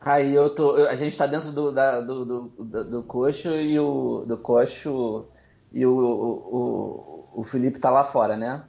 Aí 0.01 0.35
eu 0.35 0.51
tô. 0.51 0.77
eu- 0.77 0.89
a 0.89 0.95
gente 0.95 1.17
tá 1.17 1.27
dentro 1.27 1.51
do, 1.53 1.73
da- 1.73 2.01
do, 2.01 2.25
do, 2.25 2.41
do, 2.65 2.91
do 2.91 3.03
coxo 3.03 3.49
e 3.57 3.79
o. 3.79 4.25
Do 4.27 4.37
coxo 4.37 5.27
e 5.73 5.87
o, 5.87 5.91
o, 5.91 7.31
o, 7.35 7.41
o 7.41 7.45
Felipe 7.45 7.79
tá 7.79 7.91
lá 7.91 8.05
fora, 8.05 8.37
né? 8.37 8.63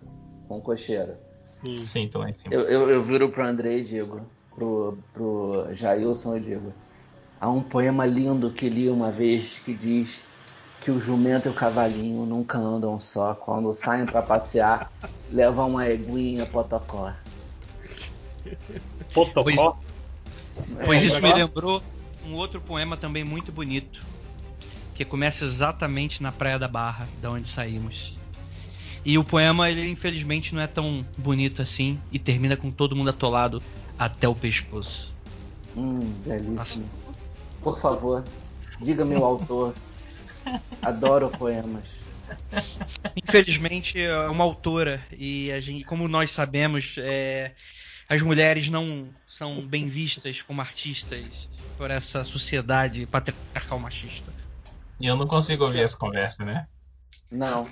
Com 0.47 0.57
o 0.57 0.61
cocheiro. 0.61 1.15
Sim. 1.45 1.83
Sim, 1.83 2.07
tô 2.07 2.19
lá 2.19 2.29
em 2.29 2.33
cima. 2.33 2.53
Eu, 2.53 2.61
eu, 2.61 2.89
eu 2.89 3.03
viro 3.03 3.29
pro 3.29 3.45
André 3.45 3.79
e 3.79 3.83
digo, 3.83 4.21
pro, 4.55 4.97
pro 5.13 5.67
Jailson 5.73 6.37
e 6.37 6.39
digo. 6.39 6.73
Há 7.39 7.49
um 7.49 7.61
poema 7.61 8.05
lindo 8.05 8.49
que 8.51 8.69
li 8.69 8.89
uma 8.89 9.11
vez 9.11 9.59
que 9.59 9.73
diz 9.73 10.23
que 10.79 10.91
o 10.91 10.99
jumento 10.99 11.47
e 11.47 11.51
o 11.51 11.53
cavalinho 11.53 12.25
nunca 12.25 12.57
andam 12.57 12.99
só. 12.99 13.33
Quando 13.33 13.73
saem 13.73 14.05
pra 14.05 14.21
passear, 14.21 14.91
levam 15.31 15.69
uma 15.69 15.87
eguinha 15.87 16.45
potocó. 16.45 17.13
Potocó. 19.13 19.77
Pois 20.85 21.01
É, 21.01 21.05
isso 21.05 21.19
vai 21.19 21.33
me 21.33 21.39
lembrou 21.39 21.81
um 22.25 22.35
outro 22.35 22.61
poema 22.61 22.95
também 22.95 23.23
muito 23.23 23.51
bonito, 23.51 24.05
que 24.95 25.03
começa 25.03 25.43
exatamente 25.43 26.21
na 26.23 26.31
Praia 26.31 26.57
da 26.57 26.67
Barra, 26.67 27.07
da 27.21 27.31
onde 27.31 27.49
saímos. 27.49 28.17
E 29.05 29.17
o 29.17 29.23
poema, 29.23 29.69
ele 29.69 29.89
infelizmente 29.89 30.55
não 30.55 30.61
é 30.61 30.67
tão 30.67 31.05
bonito 31.17 31.61
assim 31.61 31.99
e 32.11 32.17
termina 32.17 32.55
com 32.55 32.71
todo 32.71 32.95
mundo 32.95 33.09
atolado 33.09 33.61
até 33.97 34.27
o 34.27 34.35
pescoço. 34.35 35.13
Hum, 35.75 36.11
belíssimo. 36.25 36.89
Por 37.61 37.79
favor, 37.79 38.23
diga-me 38.79 39.15
o 39.15 39.23
autor. 39.23 39.73
Adoro 40.81 41.29
poemas. 41.29 42.03
Infelizmente 43.15 44.01
é 44.01 44.27
uma 44.27 44.43
autora 44.43 45.05
e 45.11 45.51
a 45.51 45.59
gente, 45.59 45.83
como 45.83 46.07
nós 46.07 46.31
sabemos, 46.31 46.95
é, 46.97 47.53
as 48.09 48.21
mulheres 48.21 48.69
não 48.69 49.09
são 49.27 49.65
bem 49.65 49.87
vistas 49.87 50.41
como 50.41 50.61
artistas 50.61 51.49
por 51.77 51.89
essa 51.89 52.23
sociedade 52.23 53.05
patriarcal 53.05 53.79
machista. 53.79 54.31
E 54.99 55.07
eu 55.07 55.15
não 55.15 55.27
consigo 55.27 55.65
ouvir 55.65 55.81
essa 55.81 55.97
conversa, 55.97 56.45
né? 56.45 56.67
Não. 57.31 57.67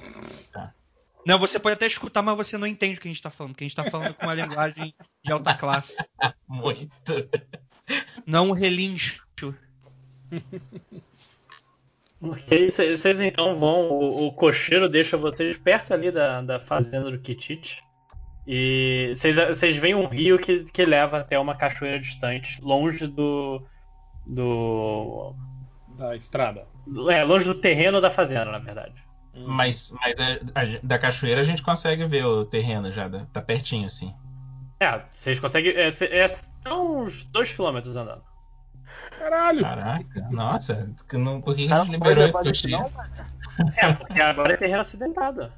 Não, 1.26 1.38
você 1.38 1.60
pode 1.60 1.74
até 1.74 1.86
escutar, 1.86 2.22
mas 2.22 2.36
você 2.36 2.58
não 2.58 2.68
entende 2.68 2.98
o 2.98 3.02
que 3.02 3.08
a 3.08 3.12
gente 3.12 3.22
tá 3.22 3.30
falando, 3.30 3.54
porque 3.54 3.64
a 3.64 3.68
gente 3.68 3.76
tá 3.76 3.84
falando 3.84 4.14
com 4.14 4.26
uma 4.26 4.34
linguagem 4.34 4.94
de 5.24 5.32
alta 5.32 5.54
classe, 5.54 6.04
Muito. 6.48 7.30
não 8.26 8.50
um 8.50 8.54
relincho. 8.54 9.24
Ok, 12.22 12.70
vocês 12.70 13.20
então 13.20 13.58
vão. 13.60 13.90
O, 13.90 14.28
o 14.28 14.32
cocheiro 14.32 14.88
deixa 14.88 15.18
vocês 15.18 15.58
perto 15.58 15.94
ali 15.94 16.12
da, 16.12 16.42
da 16.42 16.60
fazenda 16.60 17.10
do 17.10 17.20
Kitite. 17.20 17.84
E 18.46 19.14
vocês, 19.16 19.36
vocês 19.36 19.78
veem 19.78 19.96
um 19.96 20.08
rio 20.08 20.38
que, 20.38 20.66
que 20.66 20.86
leva 20.86 21.20
até 21.20 21.38
uma 21.40 21.56
cachoeira 21.56 22.00
distante, 22.00 22.60
longe 22.62 23.08
do. 23.08 23.64
do. 24.26 25.36
Da 25.98 26.16
estrada. 26.16 26.68
É, 27.10 27.24
longe 27.24 27.46
do 27.46 27.56
terreno 27.56 28.00
da 28.00 28.12
fazenda, 28.12 28.46
na 28.46 28.60
verdade. 28.60 29.11
Mas, 29.34 29.92
mas 30.02 30.14
a- 30.20 30.62
a- 30.62 30.80
da 30.84 31.00
cachoeira 31.00 31.42
a 31.42 31.44
gente 31.44 31.62
consegue 31.62 32.06
ver 32.06 32.26
o 32.26 32.44
terreno 32.46 32.92
já, 32.92 33.08
da- 33.08 33.26
tá 33.32 33.42
pertinho 33.42 33.86
assim. 33.86 34.14
É, 34.80 35.02
vocês 35.12 35.40
conseguem. 35.40 35.72
É, 35.74 35.88
é, 35.88 36.28
são 36.64 37.02
uns 37.04 37.24
2km 37.32 37.88
andando. 37.96 38.24
Caralho! 39.18 39.62
Caraca, 39.62 40.28
nossa, 40.32 40.90
que 41.08 41.18
não- 41.18 41.40
por 41.42 41.56
que, 41.56 41.68
que 41.68 41.74
a 41.74 41.84
gente 41.84 41.92
liberou 41.92 42.26
esse 42.26 42.34
cocheiro? 42.34 42.92
É, 43.78 43.94
porque 43.94 44.20
agora 44.22 44.54
é 44.54 44.58
terreno 44.58 44.80
acidentado. 44.82 45.52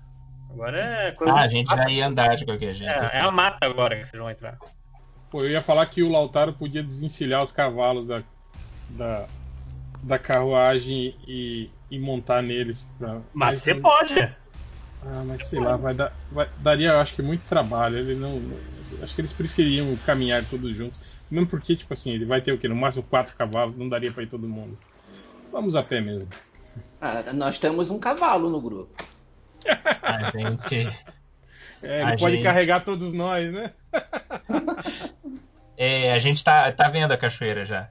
Agora 0.52 0.78
é 0.80 1.12
coisa. 1.14 1.34
Ah, 1.34 1.42
a 1.42 1.48
gente 1.48 1.74
já 1.74 1.88
ia 1.90 2.08
andar 2.08 2.36
de 2.36 2.44
qualquer 2.44 2.74
jeito. 2.74 2.92
é, 3.04 3.18
é 3.18 3.20
a 3.22 3.32
mata 3.32 3.66
agora 3.66 3.96
que 3.96 4.04
vocês 4.06 4.20
vão 4.22 4.30
entrar. 4.32 4.58
Pô, 5.30 5.42
eu 5.44 5.50
ia 5.52 5.62
falar 5.62 5.86
que 5.86 6.02
o 6.04 6.12
Lautaro 6.12 6.54
podia 6.54 6.84
desencilhar 6.84 7.44
os 7.44 7.52
cavalos 7.52 8.06
da, 8.06 8.24
da, 8.90 9.26
da 10.02 10.20
carruagem 10.20 11.16
e, 11.28 11.70
e 11.94 12.00
montar 12.00 12.42
neles. 12.42 12.90
Pra, 12.98 13.22
Mas 13.34 13.62
você 13.62 13.76
pode. 13.76 14.20
Ah, 14.20 15.24
mas 15.26 15.48
sei 15.48 15.60
lá, 15.60 15.76
vai 15.76 15.94
dar, 15.94 16.12
vai- 16.32 16.50
daria, 16.58 16.90
eu 16.92 17.00
acho 17.00 17.14
que 17.16 17.22
muito 17.22 17.44
trabalho. 17.46 17.98
Ele 17.98 18.16
não, 18.16 18.42
acho 19.02 19.14
que 19.14 19.22
eles 19.22 19.34
preferiam 19.34 19.96
caminhar 19.98 20.44
todos 20.46 20.76
juntos. 20.76 21.00
Mesmo 21.30 21.48
porque, 21.50 21.76
tipo 21.76 21.94
assim, 21.94 22.12
ele 22.12 22.26
vai 22.26 22.42
ter 22.42 22.52
o 22.54 22.58
quê? 22.58 22.68
No 22.68 22.76
máximo 22.76 23.04
quatro 23.04 23.36
cavalos, 23.36 23.76
não 23.76 23.90
daria 23.90 24.12
pra 24.12 24.24
ir 24.24 24.28
todo 24.28 24.48
mundo. 24.48 24.78
Vamos 25.52 25.76
a 25.76 25.84
pé 25.84 26.00
mesmo. 26.02 26.28
Ah, 27.02 27.32
nós 27.34 27.60
temos 27.60 27.90
um 27.92 28.00
cavalo 28.00 28.50
no 28.50 28.62
grupo. 28.62 28.96
A 30.02 30.32
gente. 30.32 30.90
É, 31.82 32.02
ele 32.02 32.12
A 32.14 32.18
pode 32.18 32.36
gente- 32.36 32.44
carregar 32.44 32.80
todos 32.84 33.14
nós, 33.14 33.52
né? 33.54 33.72
É, 35.76 36.14
a 36.14 36.20
gente 36.20 36.44
tá, 36.44 36.72
tá 36.72 36.88
vendo 36.88 37.12
a 37.12 37.18
cachoeira 37.18 37.66
já. 37.66 37.90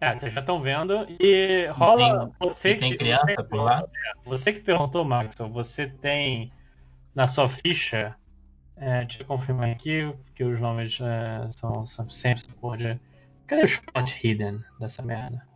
É, 0.00 0.18
vocês 0.18 0.32
já 0.32 0.40
estão 0.40 0.60
vendo. 0.62 1.06
E 1.20 1.66
rola. 1.72 2.30
tem- 2.38 2.48
você 2.48 2.70
e 2.70 2.76
tem 2.78 2.90
que, 2.92 2.98
criança 2.98 3.26
você, 3.26 3.44
por 3.44 3.56
lá? 3.62 3.84
Você 4.24 4.52
que 4.52 4.60
perguntou, 4.60 5.04
Maxwell, 5.04 5.50
você 5.50 5.86
tem 5.88 6.50
na 7.14 7.26
sua 7.26 7.48
ficha. 7.48 8.16
É, 8.76 9.04
deixa 9.04 9.22
eu 9.22 9.26
confirmar 9.26 9.70
aqui, 9.70 10.10
que 10.34 10.42
os 10.42 10.58
nomes 10.58 10.98
é, 11.02 11.50
são, 11.52 11.84
são 11.84 12.08
sempre 12.08 12.44
de. 12.78 12.98
Cadê 13.46 13.62
o 13.62 13.66
spot 13.66 14.10
hidden 14.24 14.64
dessa 14.78 15.02
merda? 15.02 15.46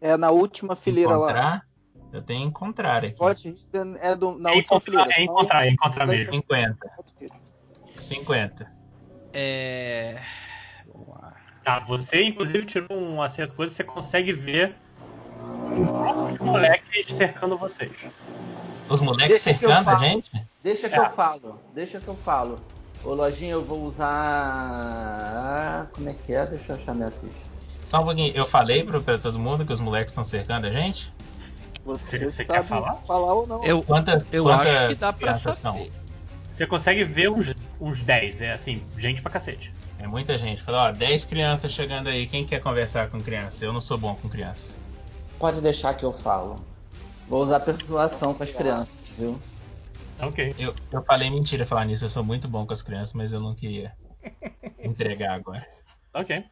É 0.00 0.16
na 0.16 0.30
última 0.30 0.74
fileira 0.74 1.10
lá. 1.16 1.16
Encontrar? 1.30 1.66
Eu 2.12 2.22
tenho 2.22 2.46
encontrar 2.48 3.04
aqui. 3.04 3.16
Pode, 3.16 3.54
é 4.00 4.16
do, 4.16 4.38
na 4.38 4.50
É 4.52 4.56
última 4.56 4.80
fileira. 4.80 5.10
é 5.12 5.22
encontrar, 5.22 5.66
é 5.66 5.70
encontrar 5.70 6.06
mesmo. 6.06 6.32
50. 6.32 6.90
50. 7.96 8.72
É. 9.32 10.20
Vamos 10.92 11.08
lá. 11.08 11.36
Tá, 11.64 11.78
você 11.80 12.22
inclusive 12.24 12.66
tirou 12.66 12.96
um 12.98 13.22
acerto 13.22 13.54
coisa, 13.54 13.74
você 13.74 13.82
consegue 13.82 14.32
ver 14.34 14.76
de 16.38 16.44
moleques 16.44 17.06
cercando 17.16 17.56
vocês. 17.56 17.90
Os 18.88 19.00
moleques 19.00 19.42
Deixa 19.42 19.58
que 19.58 19.64
eu 19.64 19.70
cercando 19.70 19.88
a 19.90 19.92
falo. 19.94 20.04
gente? 20.04 20.30
Deixa 20.62 20.88
que 20.90 20.94
É. 20.94 20.98
eu 20.98 21.08
falo. 21.10 21.58
Deixa 21.74 21.98
que 22.00 22.08
eu 22.08 22.14
falo. 22.16 22.60
Ô, 23.02 23.14
Lojinha, 23.14 23.52
eu 23.52 23.64
vou 23.64 23.82
usar. 23.84 24.08
Como 25.92 26.08
é 26.08 26.12
que 26.12 26.34
é? 26.34 26.44
Deixa 26.46 26.72
eu 26.72 26.76
achar 26.76 26.94
minha 26.94 27.10
ficha. 27.10 27.44
Só 27.86 28.00
um 28.00 28.04
pouquinho. 28.04 28.34
Eu 28.34 28.46
falei 28.46 28.84
pra, 28.84 29.00
pra 29.00 29.16
todo 29.18 29.38
mundo 29.38 29.64
que 29.64 29.72
os 29.72 29.80
moleques 29.80 30.10
estão 30.12 30.24
cercando 30.24 30.66
a 30.66 30.70
gente? 30.70 31.10
Você, 31.84 32.18
Você 32.18 32.44
sabe 32.44 32.60
quer 32.60 32.64
falar? 32.68 32.98
ou 33.08 33.46
não. 33.46 33.64
Eu, 33.64 33.82
Quantas, 33.82 34.26
eu 34.32 34.44
quantas 34.44 34.74
acho 34.74 34.88
que 34.88 34.94
dá 34.96 35.12
pra 35.12 35.34
saber. 35.34 35.92
Você 36.50 36.66
consegue 36.66 37.04
ver 37.04 37.30
uns, 37.30 37.54
uns 37.80 38.00
10, 38.00 38.40
é 38.42 38.52
assim, 38.52 38.82
gente 38.96 39.20
pra 39.20 39.30
cacete. 39.32 39.72
É 40.04 40.06
muita 40.06 40.36
gente. 40.36 40.62
Falou, 40.62 40.82
ó, 40.82 40.92
10 40.92 41.24
crianças 41.24 41.72
chegando 41.72 42.08
aí. 42.08 42.26
Quem 42.26 42.44
quer 42.44 42.60
conversar 42.60 43.08
com 43.08 43.18
criança? 43.18 43.64
Eu 43.64 43.72
não 43.72 43.80
sou 43.80 43.96
bom 43.96 44.14
com 44.14 44.28
criança. 44.28 44.76
Pode 45.38 45.62
deixar 45.62 45.94
que 45.94 46.04
eu 46.04 46.12
falo. 46.12 46.62
Vou 47.26 47.42
usar 47.42 47.58
persuasão 47.60 48.34
com 48.34 48.42
as 48.42 48.50
crianças, 48.50 49.16
viu? 49.16 49.40
Ok. 50.20 50.54
Eu, 50.58 50.74
eu 50.92 51.02
falei 51.04 51.30
mentira 51.30 51.64
falar 51.64 51.86
nisso. 51.86 52.04
Eu 52.04 52.10
sou 52.10 52.22
muito 52.22 52.46
bom 52.46 52.66
com 52.66 52.74
as 52.74 52.82
crianças, 52.82 53.14
mas 53.14 53.32
eu 53.32 53.40
não 53.40 53.54
queria 53.54 53.94
entregar 54.78 55.32
agora. 55.32 55.66
Ok. 56.12 56.44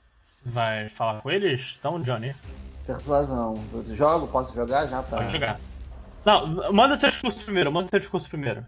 Vai 0.46 0.88
falar 0.88 1.20
com 1.20 1.30
eles? 1.30 1.76
Então, 1.78 2.00
Johnny, 2.00 2.34
Persuasão. 2.86 3.62
Eu 3.70 3.84
jogo? 3.84 4.28
Posso 4.28 4.54
jogar 4.54 4.86
já? 4.86 5.02
Pra... 5.02 5.18
pode 5.18 5.32
jogar. 5.32 5.60
Não, 6.24 6.72
manda 6.72 6.96
seu 6.96 7.10
discurso 7.10 7.42
primeiro, 7.44 7.70
manda 7.70 7.90
seu 7.90 8.00
discurso 8.00 8.30
primeiro. 8.30 8.64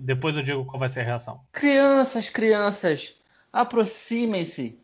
Depois 0.00 0.34
eu 0.34 0.42
digo 0.42 0.64
qual 0.64 0.78
vai 0.78 0.88
ser 0.88 1.00
a 1.00 1.04
reação. 1.04 1.40
Crianças, 1.52 2.30
crianças, 2.30 3.14
aproximem-se. 3.54 4.78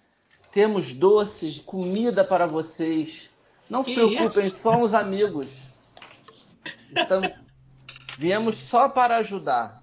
Temos 0.53 0.95
doces, 0.95 1.59
comida 1.59 2.25
para 2.25 2.47
vocês. 2.47 3.29
Não 3.69 3.83
se 3.83 3.95
preocupem, 3.95 4.49
somos 4.49 4.95
amigos. 4.95 5.69
Estamos... 6.97 7.29
Viemos 8.17 8.57
só 8.57 8.89
para 8.89 9.17
ajudar. 9.17 9.83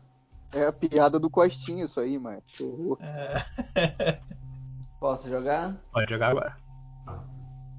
É 0.54 0.66
a 0.66 0.72
piada 0.72 1.20
do 1.20 1.30
Costinha 1.30 1.86
isso 1.86 2.00
aí. 2.00 2.20
Que 2.46 2.64
horror. 2.64 2.98
Posso 5.00 5.30
jogar? 5.30 5.76
Pode 5.92 6.10
jogar 6.10 6.30
agora. 6.30 6.58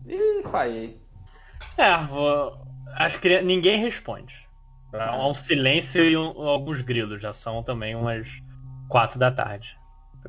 Ih, 0.06 0.42
falhei. 0.50 1.00
É, 1.76 1.96
vou... 2.06 2.59
acho 2.94 3.20
que 3.20 3.40
ninguém 3.42 3.80
responde. 3.80 4.34
Há 4.92 5.26
um 5.26 5.34
silêncio 5.34 6.02
e 6.02 6.16
um- 6.16 6.48
alguns 6.48 6.80
grilos. 6.80 7.22
Já 7.22 7.32
são 7.32 7.62
também 7.62 7.94
umas 7.94 8.28
quatro 8.88 9.18
da 9.18 9.30
tarde. 9.30 9.78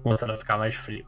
Começando 0.03 0.31
a 0.31 0.37
ficar 0.37 0.57
mais 0.57 0.75
frio. 0.75 1.05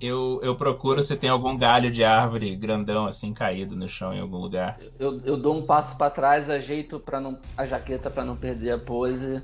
Eu, 0.00 0.40
eu 0.42 0.56
procuro 0.56 1.02
se 1.02 1.14
tem 1.14 1.28
algum 1.28 1.56
galho 1.56 1.90
de 1.90 2.02
árvore 2.02 2.56
grandão 2.56 3.06
assim 3.06 3.34
caído 3.34 3.76
no 3.76 3.86
chão 3.86 4.14
em 4.14 4.20
algum 4.20 4.38
lugar. 4.38 4.78
Eu, 4.98 5.20
eu 5.24 5.36
dou 5.36 5.58
um 5.58 5.62
passo 5.66 5.96
para 5.98 6.10
trás, 6.10 6.48
ajeito 6.48 6.98
para 6.98 7.20
não 7.20 7.38
a 7.56 7.66
jaqueta 7.66 8.08
para 8.10 8.24
não 8.24 8.34
perder 8.34 8.70
a 8.72 8.78
pose. 8.78 9.42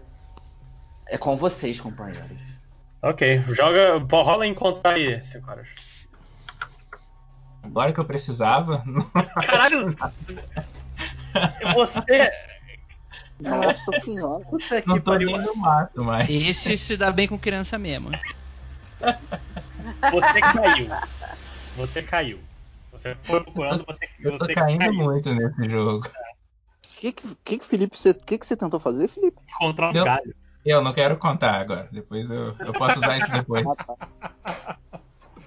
É 1.08 1.18
com 1.18 1.36
vocês, 1.36 1.78
companheiros. 1.78 2.56
Ok, 3.02 3.44
joga. 3.50 3.98
Rola 4.10 4.46
encontrar 4.46 4.94
aí, 4.94 5.20
5 5.22 5.50
horas. 5.50 5.68
Agora 7.62 7.92
que 7.92 8.00
eu 8.00 8.04
precisava. 8.04 8.82
Caralho! 9.46 9.94
Você. 11.74 12.30
Nossa 13.40 14.00
senhora. 14.00 14.42
Puta 14.46 14.80
que 14.80 14.88
Não 14.88 14.98
tô 14.98 15.10
pariu. 15.12 15.28
nem 15.28 15.40
no 15.42 15.54
mato, 15.54 16.02
mas. 16.02 16.28
Esse 16.30 16.78
se 16.78 16.96
dá 16.96 17.12
bem 17.12 17.28
com 17.28 17.38
criança 17.38 17.78
mesmo. 17.78 18.10
Você 20.12 20.40
caiu. 20.40 20.88
Você 21.76 22.02
caiu. 22.02 22.40
Você 22.92 23.14
foi 23.24 23.42
procurando, 23.42 23.84
você, 23.86 24.08
Eu 24.20 24.36
tô 24.36 24.44
você 24.46 24.54
caindo 24.54 24.78
caiu 24.78 24.94
muito 24.94 25.34
nesse 25.34 25.68
jogo. 25.68 26.06
O 26.06 26.98
que, 26.98 27.12
que, 27.12 27.34
que, 27.44 27.58
que, 27.58 27.64
Felipe, 27.66 27.98
você, 27.98 28.14
que, 28.14 28.38
que 28.38 28.46
você 28.46 28.56
tentou 28.56 28.80
fazer, 28.80 29.08
Felipe? 29.08 29.36
contra 29.58 29.90
um 29.90 29.92
Eu- 29.92 30.04
galho. 30.04 30.34
Eu 30.64 30.82
não 30.82 30.92
quero 30.92 31.16
contar 31.16 31.60
agora. 31.60 31.88
Depois 31.92 32.28
eu, 32.28 32.52
eu 32.58 32.72
posso 32.72 32.98
usar 32.98 33.16
isso 33.18 33.30
depois. 33.30 33.64
Ah, 33.64 33.84
tá. 33.84 34.78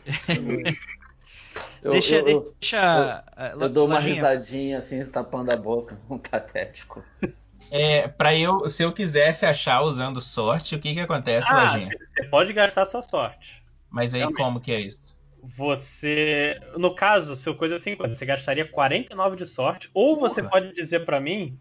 Eu, 1.81 1.91
deixa. 1.93 2.15
eu, 2.15 2.27
eu- 2.27 2.55
deixa 2.59 3.23
eu 3.59 3.69
dou 3.69 3.87
uma 3.87 3.99
risadinha 3.99 4.77
assim, 4.77 5.05
tapando 5.05 5.51
a 5.51 5.55
boca, 5.57 5.97
um 6.09 6.17
patético. 6.17 7.03
É, 7.71 8.07
pra 8.07 8.35
eu, 8.35 8.67
se 8.67 8.81
eu 8.83 8.91
quisesse 8.91 9.45
achar 9.45 9.81
usando 9.81 10.19
sorte, 10.19 10.75
o 10.75 10.79
que 10.79 10.93
que 10.93 10.99
acontece, 10.99 11.47
Ah, 11.51 11.63
Lojinha? 11.73 11.89
você 12.15 12.23
pode 12.25 12.51
gastar 12.53 12.85
sua 12.85 13.01
sorte. 13.01 13.61
Mas 13.89 14.13
aí 14.13 14.19
realmente. 14.19 14.37
como 14.37 14.59
que 14.59 14.71
é 14.71 14.79
isso? 14.79 15.17
Você. 15.55 16.59
No 16.77 16.93
caso, 16.95 17.35
seu 17.35 17.55
coisa 17.55 17.75
é 17.75 17.79
50. 17.79 18.15
Você 18.15 18.25
gastaria 18.25 18.65
49 18.65 19.35
de 19.37 19.45
sorte. 19.45 19.89
Ou 19.93 20.19
você 20.19 20.41
Porra. 20.41 20.51
pode 20.51 20.73
dizer 20.73 21.05
pra 21.05 21.19
mim. 21.19 21.57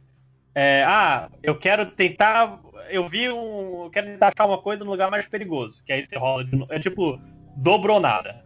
é, 0.54 0.82
ah, 0.86 1.28
eu 1.42 1.56
quero 1.56 1.86
tentar. 1.86 2.58
Eu 2.90 3.08
vi 3.08 3.28
um. 3.30 3.84
Eu 3.84 3.90
quero 3.90 4.06
tentar 4.08 4.28
achar 4.34 4.46
uma 4.46 4.58
coisa 4.58 4.84
no 4.84 4.90
lugar 4.90 5.10
mais 5.10 5.26
perigoso. 5.28 5.82
Que 5.84 5.92
aí 5.92 6.06
você 6.06 6.16
rola 6.16 6.44
de 6.44 6.56
novo. 6.56 6.72
É 6.72 6.78
tipo, 6.80 7.20
dobro 7.56 7.94
ou 7.94 8.00
nada. 8.00 8.44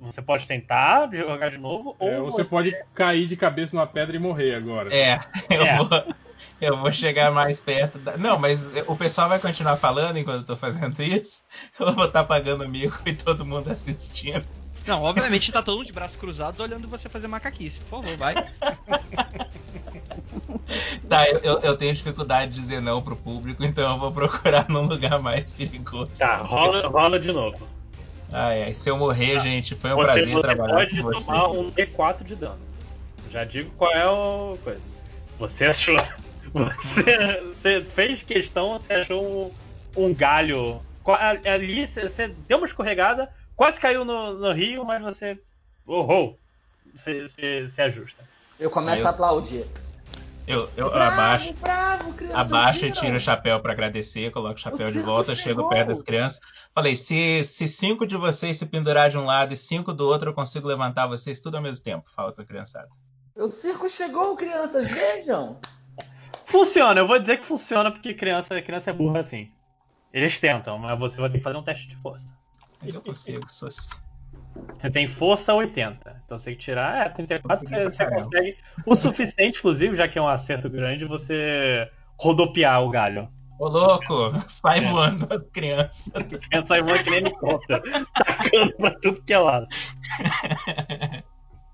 Você 0.00 0.22
pode 0.22 0.46
tentar 0.46 1.10
jogar 1.14 1.50
de 1.50 1.58
novo, 1.58 1.94
ou 1.98 2.08
É, 2.08 2.18
você 2.20 2.42
pode 2.42 2.74
cair 2.94 3.26
de 3.26 3.36
cabeça 3.36 3.76
numa 3.76 3.86
pedra 3.86 4.16
e 4.16 4.18
morrer 4.18 4.54
agora. 4.54 4.88
É, 4.94 5.18
eu 5.50 5.62
É. 5.62 5.76
vou. 5.76 5.88
Eu 6.60 6.76
vou 6.76 6.92
chegar 6.92 7.30
mais 7.32 7.58
perto 7.58 7.98
da... 7.98 8.16
Não, 8.16 8.38
mas 8.38 8.64
o 8.86 8.94
pessoal 8.96 9.28
vai 9.28 9.38
continuar 9.38 9.76
falando 9.76 10.18
enquanto 10.18 10.40
eu 10.40 10.46
tô 10.46 10.56
fazendo 10.56 11.00
isso? 11.02 11.42
Eu 11.80 11.92
vou 11.92 12.04
estar 12.04 12.24
pagando 12.24 12.64
amigo 12.64 12.96
e 13.06 13.14
todo 13.14 13.46
mundo 13.46 13.70
assistindo. 13.70 14.44
Não, 14.86 15.02
obviamente 15.02 15.50
tá 15.52 15.62
todo 15.62 15.78
mundo 15.78 15.86
de 15.86 15.92
braço 15.92 16.18
cruzado 16.18 16.60
olhando 16.62 16.86
você 16.88 17.08
fazer 17.08 17.28
macaquice. 17.28 17.80
Por 17.80 18.02
favor, 18.02 18.16
vai. 18.16 18.34
Tá, 21.08 21.28
eu, 21.28 21.60
eu- 21.60 21.76
tenho 21.76 21.92
dificuldade 21.92 22.52
de 22.52 22.60
dizer 22.60 22.80
não 22.80 23.02
pro 23.02 23.16
público, 23.16 23.64
então 23.64 23.92
eu 23.94 23.98
vou 23.98 24.12
procurar 24.12 24.68
num 24.68 24.82
lugar 24.82 25.20
mais 25.20 25.50
perigoso. 25.50 26.12
Tá, 26.16 26.36
rola, 26.36 26.86
rola 26.86 27.18
de 27.18 27.32
novo. 27.32 27.58
Ai, 28.32 28.62
ai, 28.64 28.74
se 28.74 28.88
eu 28.88 28.96
morrer, 28.96 29.40
gente, 29.40 29.74
foi 29.74 29.92
um 29.92 29.96
Você, 29.96 30.04
prazer 30.04 30.32
você 30.34 30.40
trabalhar 30.40 30.74
pode 30.74 30.90
com 30.96 31.02
você. 31.02 31.26
tomar 31.26 31.48
um 31.50 31.70
D4 31.70 32.24
de 32.24 32.36
dano. 32.36 32.60
Já 33.32 33.44
digo 33.44 33.70
qual 33.72 33.90
é 33.92 34.02
a 34.02 34.56
coisa. 34.58 34.88
Você 35.40 35.64
achou. 35.64 35.96
Você, 36.52 37.40
você 37.54 37.84
fez 37.84 38.22
questão, 38.22 38.78
você 38.78 38.92
achou 38.92 39.52
um, 39.96 40.04
um 40.06 40.14
galho. 40.14 40.80
Ali 41.46 41.86
você, 41.86 42.08
você 42.08 42.28
deu 42.28 42.58
uma 42.58 42.66
escorregada, 42.66 43.28
quase 43.56 43.80
caiu 43.80 44.04
no, 44.04 44.34
no 44.38 44.52
rio, 44.52 44.84
mas 44.84 45.02
você. 45.02 45.38
Oh, 45.86 46.00
oh, 46.02 46.36
você, 46.94 47.22
você 47.28 47.68
se 47.68 47.80
ajusta. 47.82 48.28
Eu 48.58 48.70
começo 48.70 49.02
eu- 49.02 49.06
a 49.06 49.10
aplaudir. 49.10 49.66
Eu, 50.46 50.68
eu 50.76 50.90
Bravo, 50.90 51.12
abaixo, 51.12 51.54
bravo, 51.60 52.14
abaixo 52.34 52.78
e 52.80 52.82
viram? 52.88 53.00
tiro 53.00 53.16
o 53.16 53.20
chapéu 53.20 53.60
pra 53.60 53.70
agradecer, 53.72 54.32
coloco 54.32 54.56
o 54.56 54.58
chapéu 54.58 54.88
O 54.88 54.90
de 54.90 54.98
volta, 54.98 55.36
chegou! 55.36 55.64
chego 55.64 55.68
perto 55.68 55.88
das 55.88 56.02
crianças. 56.02 56.40
Falei, 56.74 56.96
se, 56.96 57.44
se 57.44 57.68
cinco 57.68 58.04
de 58.04 58.16
vocês 58.16 58.56
se 58.56 58.66
pendurar 58.66 59.10
de 59.10 59.16
um 59.16 59.24
lado 59.24 59.52
e 59.52 59.56
cinco 59.56 59.92
do 59.92 60.04
outro, 60.08 60.30
eu 60.30 60.34
consigo 60.34 60.66
levantar 60.66 61.06
vocês 61.06 61.40
tudo 61.40 61.56
ao 61.56 61.62
mesmo 61.62 61.84
tempo. 61.84 62.10
Fala 62.16 62.32
com 62.32 62.42
a 62.42 62.44
criançada. 62.44 62.88
O 63.36 63.46
circo 63.46 63.88
chegou, 63.88 64.34
crianças, 64.36 64.88
vejam! 64.88 65.60
Funciona, 66.50 67.00
eu 67.00 67.06
vou 67.06 67.18
dizer 67.18 67.38
que 67.38 67.46
funciona 67.46 67.90
porque 67.90 68.12
criança, 68.12 68.60
criança 68.60 68.90
é 68.90 68.92
burra 68.92 69.20
assim. 69.20 69.50
Eles 70.12 70.38
tentam, 70.40 70.78
mas 70.78 70.98
você 70.98 71.16
vai 71.20 71.30
ter 71.30 71.38
que 71.38 71.44
fazer 71.44 71.56
um 71.56 71.62
teste 71.62 71.86
de 71.88 71.96
força. 71.96 72.34
Mas 72.82 72.92
eu 72.92 73.00
consigo, 73.00 73.48
sou... 73.48 73.68
Você 73.70 74.90
tem 74.90 75.06
força 75.06 75.54
80. 75.54 76.22
Então 76.24 76.36
você 76.36 76.46
tem 76.46 76.54
que 76.56 76.60
tirar. 76.60 77.06
É, 77.06 77.08
34 77.10 77.64
Consegui 77.64 77.84
você, 77.84 77.96
você 77.96 78.06
consegue. 78.10 78.56
O 78.84 78.96
suficiente, 78.96 79.58
inclusive, 79.60 79.96
já 79.96 80.08
que 80.08 80.18
é 80.18 80.22
um 80.22 80.28
acerto 80.28 80.68
grande, 80.68 81.04
você 81.04 81.88
rodopiar 82.18 82.82
o 82.82 82.90
galho. 82.90 83.28
Ô 83.58 83.68
louco, 83.68 84.32
sai 84.48 84.78
É. 84.78 84.90
voando 84.90 85.28
as 85.32 85.42
crianças. 85.52 86.10
Pensa 86.50 86.78
em 86.78 86.82
uma 86.82 86.98
que 86.98 87.10
nem 87.10 87.22
me 87.22 87.30
conta. 87.30 87.80
Tacando 88.14 88.72
pra 88.76 88.90
tudo 88.92 89.22
que 89.22 89.32
é 89.32 89.38
lado. 89.38 89.68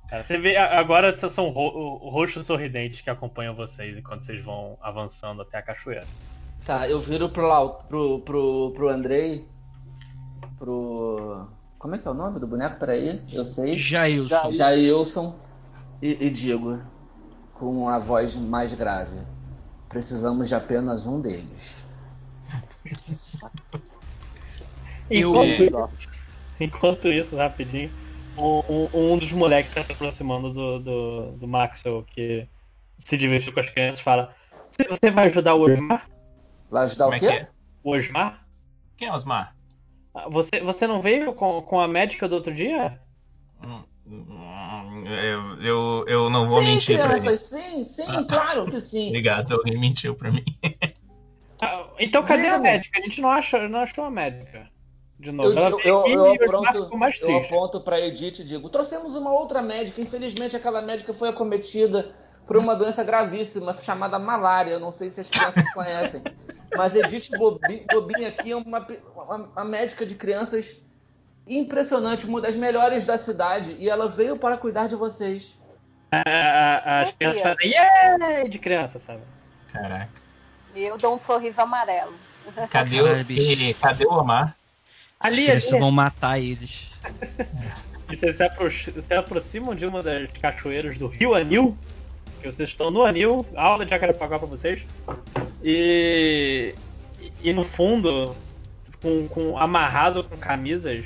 Cara, 0.09 0.23
você 0.23 0.39
vê, 0.39 0.57
agora 0.57 1.17
são 1.29 1.51
ro 1.51 1.97
roxos 2.11 2.47
sorridentes 2.47 3.01
que 3.01 3.11
acompanham 3.11 3.55
vocês 3.55 3.97
enquanto 3.99 4.25
vocês 4.25 4.43
vão 4.45 4.79
avançando 4.81 5.43
até 5.43 5.59
a 5.59 5.63
cachoeira. 5.63 6.07
Tá, 6.65 6.89
eu 6.89 7.01
viro 7.01 7.29
pro, 7.29 7.47
Lau- 7.47 7.85
pro, 7.89 8.21
pro, 8.21 8.73
pro 8.75 8.89
Andrei. 8.89 9.45
Pro. 10.59 11.49
Como 11.79 11.95
é 11.95 11.99
que 11.99 12.07
é 12.07 12.11
o 12.11 12.15
nome 12.15 12.39
do 12.41 12.47
boneco? 12.47 12.79
Peraí, 12.79 13.21
eu 13.33 13.45
sei. 13.45 13.77
Jailson. 13.77 14.51
Jailson. 14.51 15.39
E, 16.01 16.27
e 16.27 16.31
digo, 16.31 16.81
com 17.55 17.89
a 17.89 17.99
voz 17.99 18.37
mais 18.37 18.75
grave: 18.75 19.19
Precisamos 19.89 20.49
de 20.49 20.55
apenas 20.55 21.07
um 21.07 21.21
deles. 21.21 21.85
Eu- 25.11 25.31
Enquanto, 25.31 25.63
Exato. 25.63 25.97
enquanto 26.61 27.09
isso, 27.09 27.37
rapidinho, 27.37 27.91
um, 28.37 28.89
um- 28.93 29.19
dos 29.19 29.33
moleques 29.33 29.71
que 29.73 29.75
tá 29.81 29.85
se 29.85 29.93
aproximando 29.93 30.53
do, 30.53 30.79
do, 30.81 31.33
do 31.33 31.49
Maxwell, 31.49 32.05
que 32.05 32.47
se 32.99 33.17
divertiu 33.17 33.53
com 33.53 33.61
as 33.61 33.71
crianças, 33.71 34.01
fala: 34.01 34.35
"Você- 34.71 35.11
vai 35.11 35.27
ajudar 35.27 35.55
o 35.55 35.63
Osmar? 35.63 36.09
Vai 36.71 36.85
ajudar 36.85 37.05
Como 37.05 37.15
o 37.15 37.17
é 37.17 37.21
quê? 37.21 37.27
que 37.27 37.33
é? 37.33 37.49
O 37.83 37.91
Osmar? 37.97 38.47
Quem 38.97 39.09
é 39.09 39.13
Osmar? 39.13 39.55
Ah, 40.15 40.29
Você, 40.29 40.61
você 40.61 40.87
não 40.87 41.01
veio 41.03 41.35
com, 41.35 41.63
com 41.63 41.81
a 41.81 41.87
médica 41.87 42.29
do 42.29 42.35
outro 42.35 42.55
dia? 42.55 43.01
Hum, 43.63 43.83
hum, 44.07 45.05
Eu, 45.07 45.63
eu, 45.63 46.05
eu 46.09 46.31
não 46.31 46.47
vou 46.49 46.63
sim, 46.63 46.71
mentir 46.75 46.97
pra 46.99 47.17
ele. 47.17 47.23
crianças, 47.23 47.49
sim, 47.49 47.85
sim, 47.85 48.25
claro 48.27 48.71
que 48.71 48.81
sim. 48.81 49.09
Obrigado, 49.11 49.53
alguém 49.55 49.79
mentiu 49.79 50.15
pra 50.15 50.31
mim. 50.31 50.45
Ah, 51.63 51.89
então 51.99 52.23
cadê 52.25 52.49
a 52.49 52.59
médica? 52.59 52.99
A 52.99 53.03
gente 53.03 53.21
não, 53.21 53.31
acha, 53.31 53.69
não 53.69 53.81
achou 53.81 54.05
a 54.05 54.11
médica. 54.11 54.71
De 55.19 55.33
novo. 55.33 55.59
Eu, 55.59 55.79
eu, 55.81 56.07
eu 56.07 56.35
eu 57.23 57.37
aponto 57.39 57.81
pra 57.81 57.99
Edith 58.01 58.41
e 58.41 58.45
digo: 58.45 58.69
trouxemos 58.69 59.17
uma 59.17 59.33
outra 59.33 59.63
médica. 59.63 60.01
Infelizmente, 60.01 60.55
aquela 60.57 60.83
médica 60.83 61.15
foi 61.15 61.29
acometida 61.31 62.13
por 62.47 62.57
uma 62.57 62.77
doença 62.77 63.03
gravíssima 63.03 63.75
chamada 63.75 64.19
malária. 64.19 64.73
Eu 64.73 64.81
não 64.81 64.93
sei 64.93 65.09
se 65.11 65.21
as 65.21 65.31
crianças 65.31 65.73
conhecem. 65.73 66.23
Mas 66.77 66.95
Edith 66.95 67.31
Bobi- 67.39 67.87
Bobinha 67.91 68.29
aqui 68.29 68.53
é 68.53 68.57
uma, 68.57 68.87
uma, 69.15 69.35
uma 69.37 69.65
médica 69.65 70.05
de 70.05 70.15
crianças 70.15 70.77
impressionante, 71.49 72.27
uma 72.27 72.41
das 72.41 72.57
melhores 72.57 73.05
da 73.05 73.17
cidade. 73.17 73.75
E 73.79 73.89
ela 73.89 74.09
veio 74.09 74.37
para 74.37 74.57
cuidar 74.59 74.87
de 74.87 74.97
vocês. 74.97 75.59
A- 76.13 76.21
a- 76.29 77.03
As 77.03 77.09
Ô, 77.09 77.13
crianças 77.15 77.41
criança. 77.41 77.57
fazem 77.59 77.71
yeah! 77.71 78.49
de 78.49 78.59
criança, 78.59 78.99
sabe? 78.99 79.23
Caraca. 79.73 80.11
E 80.75 80.83
eu 80.85 80.99
dou 80.99 81.15
um 81.17 81.21
sorriso 81.21 81.61
amarelo. 81.61 82.15
Cadê, 82.71 83.01
o, 83.03 83.75
cadê 83.81 84.07
o 84.07 84.13
Omar? 84.13 84.56
Ali, 85.21 85.43
ali. 85.43 85.51
Eles 85.51 85.71
vão 85.71 85.91
matar 85.91 86.39
eles. 86.39 86.91
E 88.09 88.15
vocês 88.17 88.37
se, 88.37 88.45
apro- 88.45 88.71
se 89.03 89.15
aproximam 89.15 89.75
de 89.75 89.85
uma 89.85 90.01
das 90.01 90.31
cachoeiras 90.41 90.97
do 90.97 91.09
Rio 91.09 91.35
Anil. 91.35 91.77
Que 92.41 92.47
vocês 92.53 92.69
estão 92.69 92.89
no 92.89 93.03
Anil, 93.03 93.45
aula 93.57 93.85
de 93.85 93.91
Jacarepaguá 93.91 94.39
pra 94.39 94.47
vocês. 94.47 94.83
E, 95.65 96.73
e 97.43 97.53
no 97.53 97.65
fundo, 97.65 98.37
com, 99.03 99.27
com- 99.27 99.59
amarrado 99.59 100.23
com 100.23 100.37
camisas, 100.37 101.05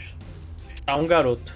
está 0.75 0.95
um 0.97 1.07
garoto. 1.07 1.55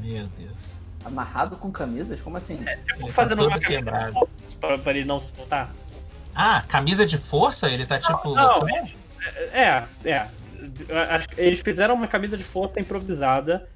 Meu 0.00 0.26
Deus. 0.28 0.80
Amarrado 1.04 1.56
com 1.56 1.70
camisas? 1.70 2.18
Como 2.22 2.38
assim? 2.38 2.56
Tipo, 2.86 3.02
Ele 3.04 3.12
fazendo 3.12 3.40
tá 3.40 3.48
uma 3.48 3.60
todo 3.60 3.62
camisa 3.62 4.26
pra, 4.58 4.78
pra 4.78 4.92
ele 4.92 5.04
não 5.04 5.20
se 5.20 5.34
soltar. 5.36 5.70
Ah, 6.34 6.64
camisa 6.66 7.04
de 7.04 7.18
força? 7.18 7.68
Ele 7.68 7.84
tá 7.84 7.98
tipo. 7.98 8.34
Não, 8.34 8.60
loucão? 8.60 8.88
É, 9.52 9.84
é. 10.06 10.26
Eles 11.36 11.60
fizeram 11.60 11.94
uma 11.94 12.08
camisa 12.08 12.36
de 12.36 12.44
força 12.44 12.80
improvisada. 12.80 13.66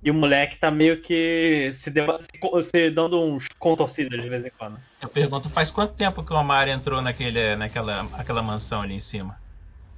E 0.00 0.10
o 0.12 0.14
moleque 0.14 0.56
tá 0.58 0.70
meio 0.70 1.00
que 1.02 1.72
se, 1.72 1.90
deba- 1.90 2.20
se 2.62 2.90
dando 2.90 3.20
uns 3.20 3.48
contorcidas 3.58 4.22
de 4.22 4.28
vez 4.28 4.46
em 4.46 4.50
quando. 4.56 4.78
Eu 5.02 5.08
pergunto, 5.08 5.50
faz 5.50 5.72
quanto 5.72 5.94
tempo 5.94 6.22
que 6.22 6.32
o 6.32 6.36
Omar 6.36 6.68
entrou 6.68 7.02
naquele, 7.02 7.56
naquela 7.56 8.02
aquela 8.12 8.40
mansão 8.40 8.82
ali 8.82 8.94
em 8.94 9.00
cima? 9.00 9.36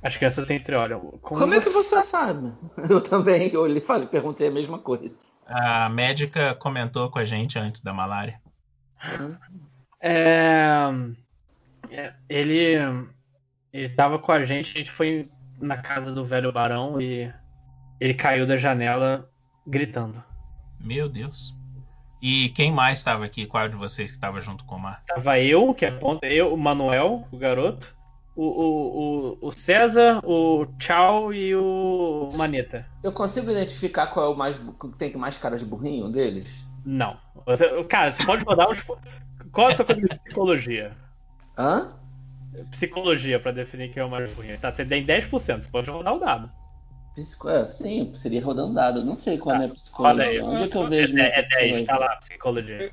As 0.03 0.17
crianças 0.17 0.47
se 0.47 0.55
entreolham. 0.55 1.01
Como 1.21 1.53
é 1.53 1.61
que 1.61 1.69
você 1.69 2.01
sabe? 2.01 2.51
Eu 2.89 3.03
também 3.03 3.49
lhe 3.49 3.81
falei, 3.83 4.07
perguntei 4.09 4.49
a 4.49 4.51
mesma 4.51 4.79
coisa. 4.79 5.15
A 5.47 5.91
médica 5.91 6.55
comentou 6.55 7.11
com 7.11 7.19
a 7.19 7.25
gente 7.27 7.59
antes 7.59 7.83
da 7.83 7.93
malária. 7.93 8.41
É, 10.01 10.87
é, 11.91 12.15
ele 12.29 12.77
ele 13.73 13.89
tava 13.91 14.19
com 14.19 14.33
a 14.33 14.45
gente, 14.45 14.75
a 14.75 14.79
gente 14.79 14.91
foi 14.91 15.23
na 15.61 15.77
casa 15.79 16.13
do 16.13 16.25
velho 16.25 16.53
barão 16.53 17.01
e 17.01 17.33
ele 18.01 18.15
caiu 18.15 18.47
da 18.47 18.57
janela 18.57 19.29
gritando. 19.67 20.23
Meu 20.81 21.09
Deus. 21.09 21.55
E 22.23 22.51
quem 22.51 22.71
mais 22.73 22.99
estava 22.99 23.25
aqui? 23.25 23.47
Qual 23.47 23.69
de 23.69 23.77
vocês 23.77 24.11
que 24.11 24.17
estava 24.17 24.41
junto 24.41 24.65
com 24.65 24.75
o 24.75 24.79
Omar? 24.79 25.03
Tava 25.07 25.39
eu, 25.39 25.73
que 25.73 25.87
aponta, 25.87 26.27
eu, 26.27 26.53
o 26.53 26.57
Manuel, 26.57 27.27
o 27.33 27.37
garoto, 27.39 27.95
o, 28.37 28.45
o, 28.45 29.39
o, 29.43 29.49
o 29.49 29.53
César, 29.53 30.21
o 30.25 30.67
Tchau 30.79 31.33
e 31.33 31.55
o 31.55 32.29
Maneta. 32.37 32.87
Eu 33.03 33.13
consigo 33.13 33.51
identificar 33.51 34.07
qual 34.09 34.27
é 34.27 34.35
o 34.35 34.37
mais 34.37 34.57
que 34.57 34.89
tem 34.99 35.17
mais 35.17 35.37
cara 35.39 35.57
de 35.57 35.65
burrinho 35.65 36.09
deles? 36.09 36.65
Não. 36.85 37.17
Você- 37.47 37.85
cara, 37.85 38.13
você 38.13 38.25
pode 38.25 38.45
rodar 38.45 38.71
uns. 38.71 38.83
Qual 39.53 39.71
é 39.71 39.73
a 39.73 39.77
sua 39.77 39.85
coisa 39.87 40.01
de 40.01 40.09
psicologia? 40.21 40.93
Hã? 41.57 41.93
Psicologia 42.71 43.39
pra 43.41 43.53
definir 43.53 43.93
quem 43.93 44.03
é 44.03 44.05
o 44.05 44.11
mais 44.11 44.33
ruim. 44.35 44.57
Tá, 44.57 44.73
você 44.73 44.85
tem 44.85 45.05
10%, 45.05 45.63
você 45.63 45.71
pode 45.71 45.91
rodar 45.91 46.15
o 46.15 46.19
dado. 46.19 46.51
Psico... 47.15 47.49
É, 47.49 47.67
sim, 47.69 48.13
seria 48.15 48.43
rodando 48.45 48.75
dado. 48.75 49.01
Eu 49.01 49.05
não 49.05 49.15
sei 49.17 49.39
qual 49.39 49.53
é 49.53 49.57
a 49.57 49.59
minha 49.59 49.69
Roda 49.69 50.23
psicologia. 50.23 50.31
aí. 50.31 50.41
Onde 50.41 50.63
é 50.65 50.69
que 50.69 50.77
eu 50.77 50.85
É, 50.85 50.89
vejo 50.89 51.15
minha 51.15 51.27
é 51.27 51.31
10, 51.43 51.43
psicologia? 51.47 51.87
tá 51.87 51.99
lá, 51.99 52.17
psicologia. 52.17 52.93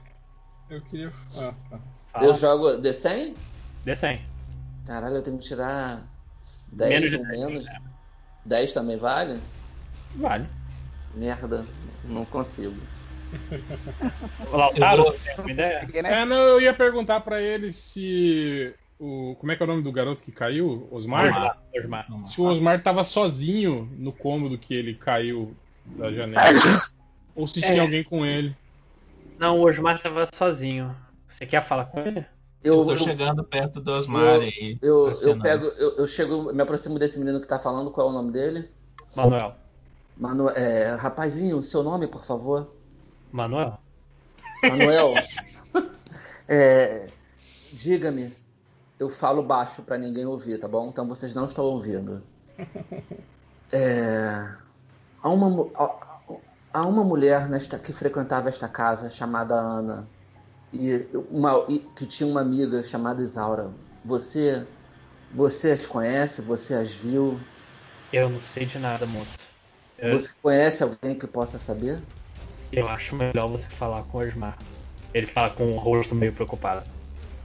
Eu 0.69 0.81
queria. 0.81 1.11
Ah, 1.37 1.53
tá. 1.69 1.79
Fala. 2.11 2.25
Eu 2.27 2.33
jogo 2.33 2.77
D100? 2.77 3.35
Dê 3.85 3.95
100. 3.95 4.19
Caralho, 4.85 5.17
eu 5.17 5.23
tenho 5.23 5.37
que 5.37 5.45
tirar 5.45 6.07
10 6.67 6.99
Menos 7.01 7.13
ou 7.13 7.23
10, 7.23 7.39
menos. 7.39 7.67
é. 7.67 7.77
10 8.45 8.73
também 8.73 8.97
vale? 8.97 9.41
Vale. 10.15 10.49
Merda, 11.15 11.65
não 12.03 12.25
consigo. 12.25 12.75
O 14.51 14.57
Lautaro, 14.57 14.97
Eu 14.99 15.03
vou- 15.03 15.13
você 15.13 15.19
tem 15.19 15.31
alguma 15.31 15.51
ideia? 15.51 15.87
Né? 16.03 16.21
É, 16.21 16.25
não, 16.25 16.37
eu 16.37 16.61
ia 16.61 16.73
perguntar 16.73 17.21
pra 17.21 17.41
ele 17.41 17.73
se. 17.73 18.73
O, 18.99 19.35
como 19.39 19.51
é 19.51 19.55
que 19.55 19.61
é 19.61 19.65
o 19.65 19.67
nome 19.67 19.83
do 19.83 19.91
garoto 19.91 20.23
que 20.23 20.31
caiu? 20.31 20.87
Osmar? 20.91 21.59
Se 22.25 22.41
o 22.41 22.45
Osmar 22.45 22.81
tava 22.81 23.03
sozinho 23.03 23.87
no 23.97 24.11
cômodo 24.11 24.57
que 24.57 24.73
ele 24.73 24.95
caiu 24.95 25.55
da 25.85 26.11
janela. 26.11 26.41
Ou 27.35 27.45
se 27.45 27.63
É. 27.63 27.71
tinha 27.71 27.83
alguém 27.83 28.03
com 28.03 28.25
ele. 28.25 28.55
Não, 29.37 29.59
o 29.59 29.67
Osmar 29.67 30.01
tava 30.01 30.27
sozinho. 30.33 30.95
Você 31.29 31.45
quer 31.45 31.61
falar 31.63 31.85
com 31.85 31.99
ele? 31.99 32.25
Eu 32.63 32.79
Eu, 32.79 32.85
tô 32.85 32.93
eu, 32.93 32.97
chegando 32.97 33.43
perto 33.43 33.79
do 33.79 33.91
Osmar 33.91 34.35
eu, 34.35 34.41
aí. 34.41 34.79
eu, 34.81 35.11
eu 35.11 35.39
pego, 35.39 35.65
eu, 35.65 35.97
eu 35.97 36.07
chego, 36.07 36.51
me 36.51 36.61
aproximo 36.63 36.97
desse 36.97 37.19
menino 37.19 37.39
que 37.39 37.47
tá 37.47 37.59
falando, 37.59 37.91
qual 37.91 38.07
é 38.07 38.09
o 38.09 38.13
nome 38.13 38.31
dele? 38.31 38.67
Manuel. 39.15 39.55
Manu, 40.17 40.49
é, 40.49 40.95
rapazinho, 40.95 41.61
seu 41.61 41.83
nome, 41.83 42.07
por 42.07 42.25
favor? 42.25 42.73
Manuel? 43.31 43.77
Manuel, 44.67 45.13
é, 46.49 47.07
diga-me, 47.71 48.33
eu 48.99 49.09
falo 49.09 49.43
baixo 49.43 49.83
pra 49.83 49.97
ninguém 49.97 50.25
ouvir, 50.25 50.59
tá 50.59 50.67
bom? 50.67 50.89
Então 50.89 51.07
vocês 51.07 51.35
não 51.35 51.45
estão 51.45 51.65
ouvindo. 51.65 52.23
É, 53.69 54.49
há, 55.21 55.29
uma, 55.29 55.69
há 56.73 56.87
uma 56.87 57.03
mulher 57.03 57.49
nesta, 57.49 57.77
que 57.77 57.91
frequentava 57.91 58.47
esta 58.47 58.69
casa 58.69 59.09
chamada 59.09 59.55
Ana 59.55 60.07
e, 60.73 61.05
uma, 61.29 61.65
e 61.67 61.79
que 61.79 62.05
tinha 62.05 62.29
uma 62.29 62.41
amiga 62.41 62.83
chamada 62.83 63.21
Isaura. 63.21 63.69
Você, 64.05 64.65
você 65.33 65.71
as 65.71 65.85
conhece? 65.85 66.41
Você 66.43 66.75
as 66.75 66.93
viu? 66.93 67.37
Eu 68.13 68.29
não 68.29 68.39
sei 68.39 68.65
de 68.65 68.79
nada, 68.79 69.05
moço. 69.05 69.35
Eu, 69.97 70.17
Você 70.17 70.33
conhece 70.41 70.83
alguém 70.83 71.17
que 71.17 71.27
possa 71.27 71.57
saber? 71.57 72.01
eu 72.71 72.87
acho 72.87 73.15
melhor 73.15 73.49
você 73.49 73.67
falar 73.67 74.03
com 74.03 74.17
o 74.17 74.21
Osmar. 74.21 74.57
Ele 75.13 75.25
fala 75.25 75.49
com 75.49 75.71
o 75.71 75.77
rosto 75.77 76.13
meio 76.15 76.33
preocupado. 76.33 76.96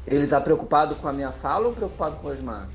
Ele 0.06 0.26
tá 0.26 0.40
preocupado 0.40 0.96
com 0.96 1.08
a 1.08 1.12
minha 1.12 1.32
fala 1.32 1.68
ou 1.68 1.72
preocupado 1.74 2.16
com 2.16 2.28
o 2.28 2.30
Osmar? 2.30 2.68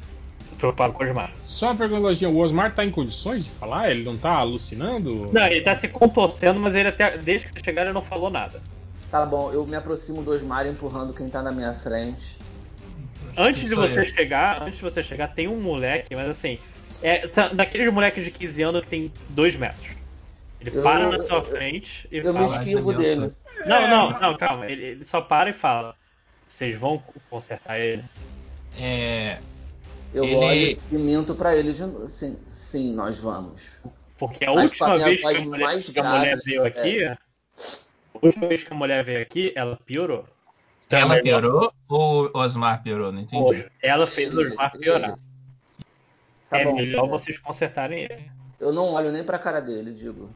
Preocupado 0.58 0.94
com 0.94 1.04
o 1.04 1.08
Osmar. 1.08 1.32
Só 1.44 1.68
uma 1.68 1.76
pergunta, 1.76 2.28
o 2.28 2.38
Osmar 2.38 2.74
tá 2.74 2.86
em 2.86 2.90
condições 2.91 3.44
de 3.44 3.49
falar? 3.52 3.91
Ele 3.91 4.04
não 4.04 4.18
tá 4.18 4.32
alucinando? 4.32 5.30
Não, 5.32 5.45
ele 5.48 5.62
tá 5.62 5.76
se 5.76 5.88
contorcendo, 5.88 6.60
mas 6.60 6.74
ele 6.74 6.88
até. 6.90 7.18
Desde 7.18 7.48
que 7.48 7.54
você 7.54 7.64
chegar, 7.64 7.84
ele 7.84 7.94
não 7.94 8.02
falou 8.02 8.30
nada. 8.30 8.62
Tá 9.12 9.26
bom, 9.26 9.52
eu 9.52 9.66
me 9.66 9.76
aproximo 9.76 10.22
do 10.22 10.32
Osmar 10.32 10.66
empurrando 10.68 11.14
quem 11.14 11.30
tá 11.30 11.41
na 11.41 11.52
minha 11.52 11.74
frente. 11.74 12.38
Antes 13.38 13.70
de 13.70 13.76
você 13.76 13.99
eu. 14.02 14.06
chegar, 14.06 14.64
antes 14.64 14.78
de 14.78 14.82
você 14.82 15.04
chegar, 15.04 15.28
tem 15.28 15.48
um 15.48 15.62
moleque, 15.62 16.16
mas 16.16 16.28
assim, 16.30 16.58
é 17.04 17.26
daqueles 17.54 17.94
moleques 17.94 18.24
de 18.26 18.32
15 18.32 18.62
anos 18.64 18.82
que 18.82 18.88
tem 18.88 19.12
2 19.30 19.56
metros. 19.56 19.95
Ele 20.60 20.72
Eu- 20.76 20.82
para 20.82 21.08
na 21.08 21.18
eu- 21.18 21.24
sua 21.24 21.38
eu- 21.38 21.41
frente 21.44 22.08
e 22.12 22.18
Eu 22.18 22.34
me 22.34 22.40
fala. 22.40 22.45
esquivo 22.48 22.88
Mas, 22.88 22.98
dele. 22.98 23.32
Não, 23.66 23.88
não, 23.88 24.20
não, 24.20 24.38
calma. 24.38 24.66
Ele, 24.70 24.84
ele 24.84 25.06
só 25.06 25.22
para 25.22 25.49
e 25.52 25.54
fala. 25.54 25.95
Vocês 26.48 26.80
vão 26.80 27.02
consertar 27.30 27.80
ele? 27.80 28.03
É, 28.80 29.40
Eu 30.14 30.24
Ele- 30.24 30.36
olho 30.36 30.82
e 30.91 30.95
minto 30.95 31.36
pra 31.36 31.56
ele 31.56 31.74
de 31.74 31.82
novo. 31.86 32.07
Sim, 32.07 32.38
sim, 32.48 32.94
nós 32.94 33.19
vamos. 33.19 33.78
Porque 34.18 34.45
a 34.45 34.53
Mas 34.53 34.72
última 34.72 34.98
vez 34.98 35.19
que 35.22 35.28
a 35.28 35.41
mulher, 35.41 35.64
mais 35.65 35.90
que 35.90 35.99
a 35.99 36.03
mulher 36.03 36.26
grave, 36.38 36.41
veio 36.45 36.64
aqui, 36.65 36.99
sério. 36.99 37.18
a 38.15 38.26
última 38.26 38.48
vez 38.48 38.64
que 38.64 38.74
a 38.74 38.76
mulher 38.76 39.03
veio 39.03 39.22
aqui, 39.22 39.52
ela 39.56 39.78
piorou. 39.86 40.26
Então, 40.88 40.99
ela 40.99 41.18
é 41.18 41.22
piorou 41.22 41.74
ou 41.90 42.32
o 42.34 42.40
Osmar 42.40 42.82
piorou? 42.82 43.11
Não 43.11 43.19
entendi. 43.22 43.65
Ela 43.82 44.07
fez 44.07 44.34
o 44.34 44.40
Osmar 44.40 44.72
piorar. 44.78 45.10
ele. 45.11 45.18
Tá 46.49 46.60
é 46.60 46.64
bom. 46.65 46.76
melhor 46.76 47.07
vocês 47.10 47.38
consertarem 47.38 48.03
ele. 48.03 48.32
Eu 48.60 48.72
não 48.72 48.94
olho 48.94 49.11
nem 49.11 49.24
pra 49.24 49.38
cara 49.38 49.60
dele, 49.60 49.91
digo. 49.91 50.30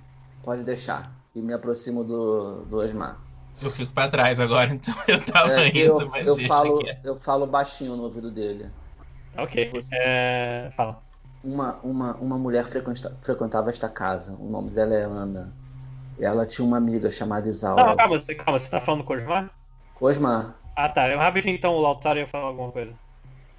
Pode 0.43 0.63
deixar. 0.65 1.09
E 1.33 1.39
me 1.41 1.53
aproximo 1.53 2.03
do, 2.03 2.65
do 2.65 2.77
Osmar. 2.77 3.17
Eu 3.61 3.69
fico 3.71 3.91
pra 3.93 4.07
trás 4.07 4.39
agora, 4.39 4.71
então 4.73 4.93
eu 5.07 5.23
tava 5.25 5.51
É, 5.59 5.67
indo, 5.69 5.79
eu, 5.79 5.99
mas 6.09 6.25
eu 6.27 6.35
deixa 6.35 6.47
falo, 6.47 6.79
quieto. 6.79 7.05
eu 7.05 7.15
falo 7.15 7.45
baixinho 7.47 7.95
no 7.95 8.03
ouvido 8.03 8.31
dele. 8.31 8.69
Ok. 9.37 9.69
Você- 9.71 9.95
É... 9.95 10.71
Fala. 10.75 11.01
Uma, 11.43 11.75
uma, 11.81 12.15
uma 12.17 12.37
mulher 12.37 12.65
frequenta- 12.65 13.15
frequentava 13.21 13.69
esta 13.69 13.89
casa. 13.89 14.35
O 14.39 14.49
nome 14.49 14.69
dela 14.71 14.93
é 14.93 15.03
Ana. 15.03 15.51
Ela 16.19 16.45
tinha 16.45 16.65
uma 16.65 16.77
amiga 16.77 17.09
chamada 17.09 17.49
Isaura. 17.49 17.83
Não, 17.83 17.97
calma, 17.97 18.19
você, 18.19 18.35
calma, 18.35 18.59
você 18.59 18.69
tá 18.69 18.79
falando 18.81 19.03
com 19.03 19.13
o 19.13 19.17
Osmar? 19.17 19.51
Osmar, 19.99 20.55
Ah, 20.75 20.89
tá. 20.89 21.09
Eu 21.09 21.17
rapidinho 21.17 21.55
então, 21.55 21.73
o 21.73 21.81
Lautaro 21.81 22.19
ia 22.19 22.27
falar 22.27 22.47
alguma 22.47 22.71
coisa. 22.71 22.93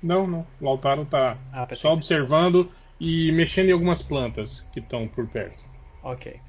Não, 0.03 0.27
não. 0.27 0.47
O 0.61 0.65
Lautaro 0.65 1.05
tá 1.07 1.37
Ah, 1.53 1.67
só 1.75 1.93
observando 1.93 2.71
e 3.01 3.33
mexendo 3.33 3.69
em 3.71 3.73
algumas 3.73 4.03
plantas 4.03 4.61
que 4.73 4.81
estão 4.81 5.09
por 5.09 5.27
perto. 5.29 5.65
Ok. 6.03 6.41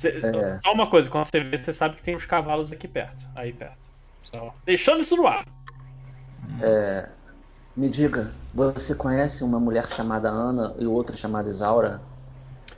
Cê- 0.00 0.20
É. 0.24 0.58
Só 0.64 0.72
uma 0.72 0.88
coisa, 0.88 1.10
quando 1.10 1.26
você 1.26 1.40
vê, 1.40 1.58
você 1.58 1.74
sabe 1.74 1.96
que 1.96 2.02
tem 2.02 2.16
uns 2.16 2.24
cavalos 2.24 2.72
aqui 2.72 2.88
perto. 2.88 3.22
Aí 3.34 3.52
perto. 3.52 3.76
Só 4.22 4.52
deixando 4.64 5.02
isso 5.02 5.14
no 5.16 5.26
ar. 5.26 5.44
é, 6.62 7.06
me 7.76 7.88
diga, 7.88 8.32
você 8.52 8.94
conhece 8.94 9.44
uma 9.44 9.60
mulher 9.60 9.86
chamada 9.90 10.28
Ana 10.28 10.74
e 10.78 10.86
outra 10.86 11.16
chamada 11.16 11.50
Isaura? 11.50 12.00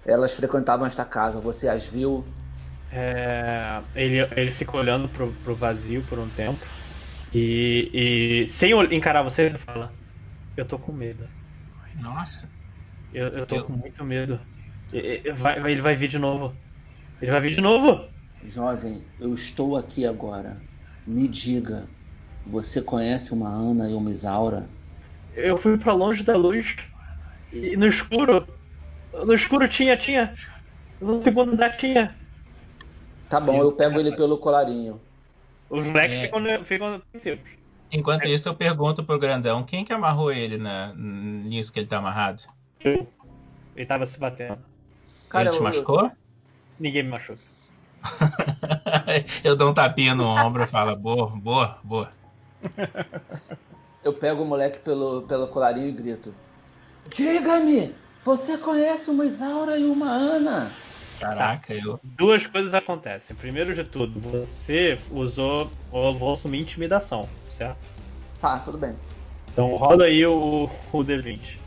Elas 0.04 0.34
frequentavam 0.34 0.84
esta 0.84 1.04
casa, 1.04 1.40
você 1.40 1.68
as 1.68 1.86
viu? 1.86 2.26
É, 2.90 3.80
ele, 3.94 4.18
ele 4.36 4.50
fica 4.50 4.76
olhando 4.76 5.08
pro, 5.08 5.32
pro 5.32 5.54
vazio 5.54 6.02
por 6.02 6.18
um 6.18 6.28
tempo. 6.28 6.60
E, 7.32 8.44
e 8.44 8.48
sem 8.48 8.72
encarar 8.94 9.22
você, 9.22 9.42
ele 9.42 9.58
fala: 9.58 9.94
Eu 10.56 10.66
tô 10.66 10.78
com 10.78 10.92
medo. 10.92 11.28
Nossa. 11.94 12.50
Eu, 13.12 13.28
eu 13.28 13.46
tô 13.46 13.56
Eu- 13.56 13.64
com 13.64 13.72
muito 13.74 14.04
medo. 14.04 14.40
E- 14.92 15.22
e- 15.24 15.32
vai- 15.32 15.60
vai- 15.60 15.72
ele 15.72 15.80
vai 15.80 15.96
vir 15.96 16.08
de 16.08 16.18
novo. 16.18 16.61
Ele 17.22 17.30
vai 17.30 17.40
vir 17.40 17.54
de 17.54 17.60
novo. 17.60 18.04
Jovem, 18.44 19.00
eu 19.20 19.32
estou 19.32 19.76
aqui 19.76 20.04
agora. 20.04 20.60
Me 21.06 21.28
diga, 21.28 21.88
você 22.44 22.82
conhece 22.82 23.32
uma 23.32 23.48
Ana 23.48 23.88
e 23.88 23.94
uma 23.94 24.10
Isaura? 24.10 24.68
Eu 25.32 25.56
fui 25.56 25.78
pra 25.78 25.92
longe 25.92 26.24
da 26.24 26.36
luz. 26.36 26.74
E 27.52 27.76
no 27.76 27.86
escuro. 27.86 28.44
No 29.24 29.32
escuro 29.34 29.68
tinha, 29.68 29.96
tinha. 29.96 30.34
No 31.00 31.22
segundo 31.22 31.52
andar 31.52 31.76
tinha. 31.76 32.16
Tá 33.28 33.40
bom, 33.40 33.56
eu 33.62 33.70
pego 33.72 34.00
ele 34.00 34.16
pelo 34.16 34.36
colarinho. 34.38 35.00
Os 35.70 35.86
moleques 35.86 36.18
É. 36.18 36.22
ficam, 36.22 36.64
ficam. 36.64 37.02
Enquanto 37.92 38.26
isso, 38.26 38.48
eu 38.48 38.54
pergunto 38.54 39.04
pro 39.04 39.18
grandão 39.18 39.62
quem 39.62 39.84
que 39.84 39.92
amarrou 39.92 40.32
ele 40.32 40.58
na, 40.58 40.92
nisso 40.94 41.72
que 41.72 41.78
ele 41.78 41.86
tá 41.86 41.98
amarrado? 41.98 42.42
Ele 42.84 43.86
tava 43.86 44.06
se 44.06 44.18
batendo. 44.18 44.58
Cara, 45.28 45.44
ele 45.44 45.52
te 45.52 45.58
eu- 45.58 45.62
machucou? 45.62 46.10
Ninguém 46.82 47.04
me 47.04 47.10
machuca. 47.10 47.38
eu 49.44 49.54
dou 49.54 49.70
um 49.70 49.74
tapinha 49.74 50.16
no 50.16 50.26
ombro 50.26 50.64
e 50.64 50.66
falo, 50.66 50.96
boa, 50.96 51.28
boa, 51.28 51.78
boa. 51.84 52.10
Eu 54.02 54.12
pego 54.12 54.42
o 54.42 54.46
moleque 54.46 54.80
pelo, 54.80 55.22
pelo 55.22 55.46
colarinho 55.46 55.86
e 55.86 55.92
grito: 55.92 56.34
Diga-me, 57.08 57.94
você 58.24 58.58
conhece 58.58 59.10
uma 59.10 59.24
Isaura 59.24 59.78
e 59.78 59.84
uma 59.84 60.10
Ana? 60.10 60.72
Caraca, 61.20 61.72
eu. 61.72 62.00
Duas 62.02 62.48
coisas 62.48 62.74
acontecem. 62.74 63.36
Primeiro 63.36 63.76
de 63.76 63.84
tudo, 63.84 64.18
você 64.18 64.98
usou. 65.08 65.70
Eu 65.92 66.18
vou 66.18 66.32
assumir 66.32 66.58
intimidação, 66.58 67.28
certo? 67.48 67.78
Tá, 68.40 68.58
tudo 68.58 68.76
bem. 68.76 68.96
Então 69.52 69.76
roda 69.76 70.02
aí 70.06 70.26
o, 70.26 70.68
o 70.92 70.98
D20. 70.98 71.58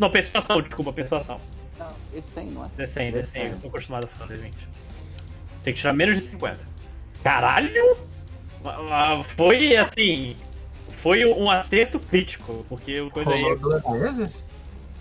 Não, 0.00 0.10
persuasão, 0.10 0.60
desculpa, 0.60 0.92
persuasão. 0.92 1.40
Não, 1.78 1.88
esse 2.12 2.28
100, 2.30 2.46
não 2.46 2.64
é? 2.64 2.68
D100, 2.78 3.12
D100, 3.12 3.12
D100. 3.12 3.50
eu 3.50 3.60
tô 3.60 3.68
acostumado 3.68 4.04
a 4.04 4.06
falar 4.08 4.30
D20. 4.30 4.52
Tem 5.62 5.72
que 5.74 5.80
tirar 5.80 5.92
menos 5.92 6.16
de 6.16 6.22
50. 6.22 6.58
Caralho! 7.22 7.96
Ah, 8.64 9.18
ah, 9.20 9.24
Foi 9.36 9.76
assim. 9.76 10.36
Foi 11.02 11.24
um 11.24 11.50
acerto 11.50 11.98
crítico, 11.98 12.64
porque 12.68 13.00
o 13.00 13.10
coisa 13.10 13.30
Rolou 13.30 13.52
aí. 13.52 13.58
duas 13.58 13.82
vezes? 14.00 14.44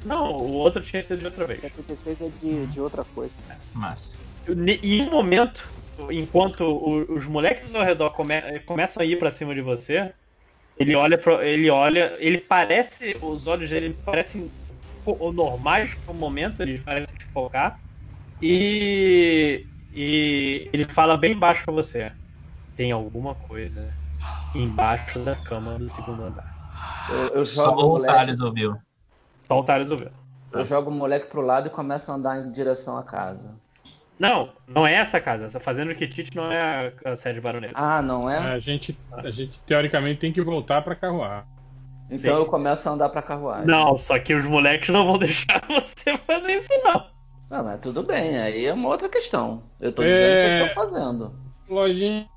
Não, 0.03 0.31
o 0.33 0.51
outro 0.53 0.81
tinha 0.81 1.01
sido 1.01 1.19
de 1.19 1.25
outra 1.25 1.45
vez. 1.47 1.61
76 1.61 2.21
é 2.21 2.29
de, 2.29 2.67
de 2.67 2.81
outra 2.81 3.03
coisa. 3.03 3.33
Massa. 3.73 4.17
Ne- 4.47 4.79
Em 4.83 5.01
um 5.03 5.11
momento, 5.11 5.63
enquanto 6.09 6.65
os 7.09 7.25
moleques 7.25 7.73
ao 7.73 7.83
redor 7.83 8.09
come- 8.11 8.59
começam 8.65 9.01
a 9.01 9.05
ir 9.05 9.17
pra 9.17 9.31
cima 9.31 9.55
de 9.55 9.61
você, 9.61 10.13
ele 10.77 10.93
olha, 10.95 11.17
pro- 11.17 11.41
ele 11.41 11.69
olha, 11.69 12.17
ele 12.19 12.39
parece, 12.39 13.15
os 13.21 13.47
olhos 13.47 13.69
dele 13.69 13.97
parecem 14.05 14.51
fo- 15.03 15.31
normais 15.31 15.95
no 16.07 16.13
momento, 16.13 16.61
eles 16.61 16.81
parecem 16.83 17.15
te 17.17 17.25
focar 17.33 17.79
e, 18.41 19.65
e 19.91 20.69
ele 20.73 20.85
fala 20.85 21.17
bem 21.17 21.37
baixo 21.37 21.63
pra 21.65 21.73
você. 21.73 22.11
Tem 22.75 22.91
alguma 22.91 23.35
coisa 23.35 23.93
embaixo 24.53 25.19
da 25.23 25.35
cama 25.35 25.77
do 25.77 25.89
segundo 25.89 26.23
andar. 26.23 26.53
Eu, 27.09 27.39
eu 27.39 27.45
Só 27.45 27.65
jogo 27.65 27.81
o 27.81 27.85
o 27.85 27.89
moleque. 27.89 28.15
Thales 28.15 28.39
ouviu. 28.41 28.77
Só 29.41 29.59
o 29.59 29.63
Thales 29.63 29.91
ouviu. 29.91 30.09
Eu 30.51 30.63
jogo 30.65 30.89
o 30.89 30.93
moleque 30.93 31.27
pro 31.27 31.41
lado 31.41 31.67
e 31.67 31.69
começo 31.71 32.11
a 32.11 32.15
andar 32.15 32.37
em 32.39 32.51
direção 32.51 32.97
à 32.97 33.03
casa. 33.03 33.55
Não, 34.19 34.53
não 34.67 34.85
é 34.85 34.93
essa 34.93 35.19
casa. 35.19 35.45
Essa 35.45 35.59
fazenda 35.59 35.95
Kittit 35.95 36.35
não 36.35 36.51
é 36.51 36.93
a, 37.05 37.11
a 37.11 37.15
sede 37.15 37.41
baronesa. 37.41 37.73
Ah, 37.75 38.01
não 38.01 38.29
é? 38.29 38.39
A 38.39 38.59
gente, 38.59 38.95
a 39.11 39.31
gente 39.31 39.61
teoricamente 39.63 40.19
tem 40.19 40.31
que 40.31 40.41
voltar 40.41 40.81
pra 40.81 40.95
carruar. 40.95 41.45
Então 42.13 42.35
sim. 42.35 42.41
eu 42.41 42.45
começo 42.45 42.87
a 42.87 42.91
andar 42.91 43.09
pra 43.09 43.21
carruagem. 43.21 43.65
Não, 43.67 43.97
só 43.97 44.17
que 44.19 44.33
os 44.33 44.45
moleques 44.45 44.89
não 44.89 45.05
vão 45.05 45.17
deixar 45.19 45.61
você 45.67 46.17
fazer 46.25 46.57
isso, 46.57 46.69
não. 46.83 47.05
Não, 47.49 47.63
mas 47.63 47.81
tudo 47.81 48.03
bem, 48.03 48.37
aí 48.37 48.65
é 48.65 48.73
uma 48.73 48.89
outra 48.89 49.09
questão. 49.09 49.63
Eu 49.79 49.93
tô 49.93 50.01
É. 50.01 50.07
dizendo 50.07 50.33
o 50.33 50.37
que 50.37 50.47
eu 50.47 50.67
tô 50.67 50.73
fazendo. 50.73 51.33
Lojinha, 51.69 52.27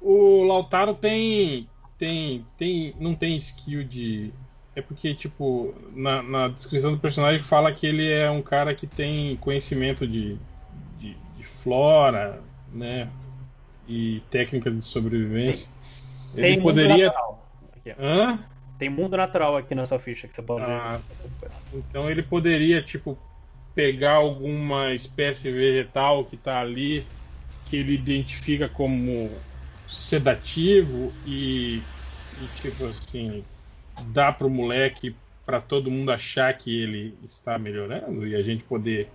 o 0.00 0.44
Lautaro 0.44 0.94
tem. 0.94 1.68
tem. 1.98 2.44
tem. 2.56 2.94
não 2.98 3.14
tem 3.14 3.36
skill 3.36 3.84
de. 3.84 4.32
É 4.74 4.82
porque, 4.82 5.14
tipo, 5.14 5.74
na, 5.92 6.22
na 6.22 6.48
descrição 6.48 6.92
do 6.92 6.98
personagem 6.98 7.40
fala 7.40 7.72
que 7.72 7.86
ele 7.86 8.08
é 8.10 8.30
um 8.30 8.42
cara 8.42 8.74
que 8.74 8.86
tem 8.86 9.36
conhecimento 9.36 10.06
de, 10.06 10.38
de, 10.98 11.16
de 11.36 11.42
flora, 11.44 12.40
né? 12.72 13.08
E 13.88 14.20
técnicas 14.30 14.72
de 14.74 14.84
sobrevivência. 14.84 15.70
Tem 16.34 16.44
Ele 16.44 16.56
mundo 16.56 16.62
poderia. 16.62 17.12
Hã? 17.98 18.38
Tem 18.78 18.88
mundo 18.88 19.16
natural 19.16 19.56
aqui 19.56 19.74
na 19.74 19.86
sua 19.86 19.98
ficha 19.98 20.28
que 20.28 20.36
você 20.36 20.42
pode 20.42 20.64
Ah. 20.64 21.00
Então 21.72 22.08
ele 22.08 22.22
poderia, 22.22 22.80
tipo, 22.80 23.18
pegar 23.74 24.14
alguma 24.14 24.92
espécie 24.92 25.50
vegetal 25.50 26.24
que 26.24 26.36
tá 26.36 26.60
ali, 26.60 27.06
que 27.66 27.76
ele 27.76 27.94
identifica 27.94 28.68
como 28.68 29.30
sedativo 29.86 31.12
e, 31.26 31.76
e, 31.76 32.60
tipo 32.60 32.84
assim, 32.86 33.44
dá 34.12 34.32
pro 34.32 34.48
moleque 34.48 35.14
pra 35.44 35.60
todo 35.60 35.90
mundo 35.90 36.12
achar 36.12 36.52
que 36.56 36.82
ele 36.82 37.18
está 37.24 37.58
melhorando 37.58 38.26
e 38.26 38.36
a 38.36 38.42
gente 38.42 38.62
poder 38.64 39.08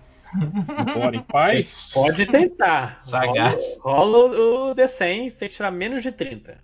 embora 0.78 1.16
em 1.16 1.22
paz. 1.30 1.92
Pode 1.94 2.26
tentar. 2.26 3.00
Sagaz. 3.00 3.78
Rola, 3.80 4.28
rola 4.28 4.70
o 4.70 4.74
D100 4.74 5.38
sem 5.38 5.48
tirar 5.48 5.70
menos 5.70 6.02
de 6.02 6.10
30. 6.10 6.58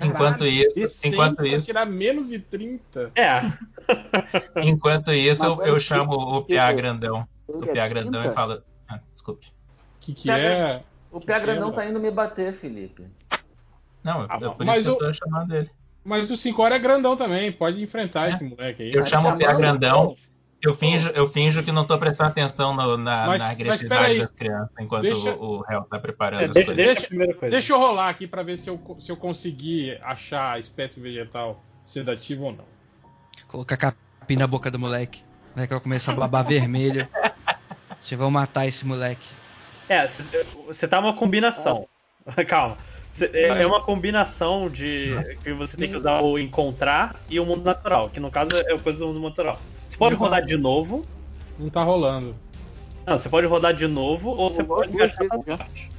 Enquanto 0.00 0.46
isso, 0.46 1.06
enquanto 1.06 1.44
isso, 1.46 1.66
tirar 1.66 1.84
menos 1.86 2.28
de 2.28 2.38
30. 2.38 3.12
É. 3.14 3.42
enquanto 4.62 5.12
isso, 5.12 5.44
eu, 5.44 5.62
eu 5.62 5.80
chamo 5.80 6.12
o 6.14 6.42
PA 6.44 6.70
eu- 6.70 6.76
grandão. 6.76 7.28
O 7.46 7.64
é 7.64 7.74
PA 7.74 7.88
grandão 7.88 8.20
30? 8.22 8.28
e 8.28 8.34
falo. 8.34 8.62
Ah, 8.88 9.00
desculpe. 9.12 9.46
O 9.48 10.00
que, 10.00 10.14
que 10.14 10.30
é? 10.30 10.82
O 11.10 11.20
pé 11.20 11.38
grandão 11.40 11.68
lembra? 11.68 11.82
tá 11.84 11.88
indo 11.90 12.00
me 12.00 12.10
bater, 12.10 12.52
Felipe. 12.52 13.04
Não, 14.02 14.26
Ah, 14.28 14.38
é 14.40 14.48
por 14.48 14.64
mas 14.64 14.78
isso 14.86 14.96
que 14.96 15.04
eu 15.04 15.08
tô 15.08 15.12
chamando 15.12 15.54
ele. 15.54 15.70
Mas 16.02 16.30
o 16.30 16.36
5 16.36 16.66
é 16.68 16.78
grandão 16.78 17.16
também, 17.16 17.52
pode 17.52 17.82
enfrentar 17.82 18.30
É. 18.30 18.32
esse 18.34 18.44
moleque 18.44 18.82
aí. 18.84 18.92
Eu 18.94 19.04
chamo 19.04 19.28
o 19.34 19.38
chamando? 19.38 19.58
grandão. 19.58 20.16
Eu 20.62 20.74
finjo, 20.74 21.08
eu 21.14 21.26
finjo 21.26 21.62
que 21.62 21.72
não 21.72 21.86
tô 21.86 21.98
prestando 21.98 22.28
atenção 22.30 22.74
no- 22.76 22.96
na, 22.98 23.26
Mas- 23.28 23.38
na 23.38 23.48
agressividade 23.50 24.18
das 24.18 24.30
crianças 24.32 24.70
enquanto 24.78 25.02
Deixa- 25.02 25.30
o, 25.34 25.58
o 25.58 25.60
réu 25.62 25.82
tá 25.84 25.98
preparando 25.98 26.42
É, 26.42 26.44
as 26.46 26.50
deixa, 26.54 26.66
coisas. 26.74 27.08
deixa. 27.08 27.48
Deixa 27.48 27.72
eu 27.72 27.78
rolar 27.78 28.10
aqui 28.10 28.26
pra 28.26 28.42
ver 28.42 28.58
se 28.58 28.68
eu, 28.68 28.78
se 28.98 29.10
eu 29.10 29.16
conseguir 29.16 29.98
achar 30.02 30.52
a 30.52 30.58
espécie 30.58 31.00
vegetal 31.00 31.62
sedativa 31.82 32.44
ou 32.44 32.52
não. 32.52 32.64
Colocar 33.48 33.76
capim 33.78 34.36
na 34.36 34.46
boca 34.46 34.70
do 34.70 34.78
moleque. 34.78 35.22
O 35.52 35.56
moleque 35.56 35.72
vai 35.72 35.82
começar 35.82 36.12
a 36.12 36.16
babar 36.16 36.46
vermelho. 36.46 37.08
Vocês 38.00 38.18
vão 38.18 38.30
matar 38.30 38.66
esse 38.66 38.86
moleque. 38.86 39.26
É, 39.88 40.06
você- 40.66 40.86
tá 40.86 41.00
uma 41.00 41.14
combinação. 41.14 41.86
Calma. 42.46 42.76
Cê- 43.14 43.30
É 43.34 43.62
é 43.62 43.66
uma 43.66 43.80
combinação 43.80 44.68
de 44.70 45.14
que 45.42 45.52
você 45.52 45.76
tem 45.76 45.90
que 45.90 45.96
usar 45.96 46.20
o 46.22 46.38
encontrar 46.38 47.16
e 47.28 47.40
o 47.40 47.44
mundo 47.46 47.64
natural, 47.64 48.08
que 48.08 48.20
no 48.20 48.30
caso 48.30 48.50
é 48.56 48.78
coisa 48.78 49.00
do 49.00 49.08
mundo 49.08 49.20
natural. 49.22 49.58
Você 49.90 49.96
pode 49.96 50.14
Uhum. 50.14 50.20
rodar 50.20 50.46
de 50.46 50.56
novo. 50.56 51.04
Não 51.58 51.68
tá 51.68 51.82
rolando. 51.82 52.34
Não, 53.04 53.18
você 53.18 53.28
pode 53.28 53.46
rodar 53.46 53.74
de 53.74 53.86
novo 53.88 54.30
ou 54.30 54.48
você 54.48 54.62
pode 54.62 54.92
gastar 54.92 55.18
vezes 55.18 55.28
sua 55.34 55.44
já. 55.46 55.56
sorte. 55.56 55.90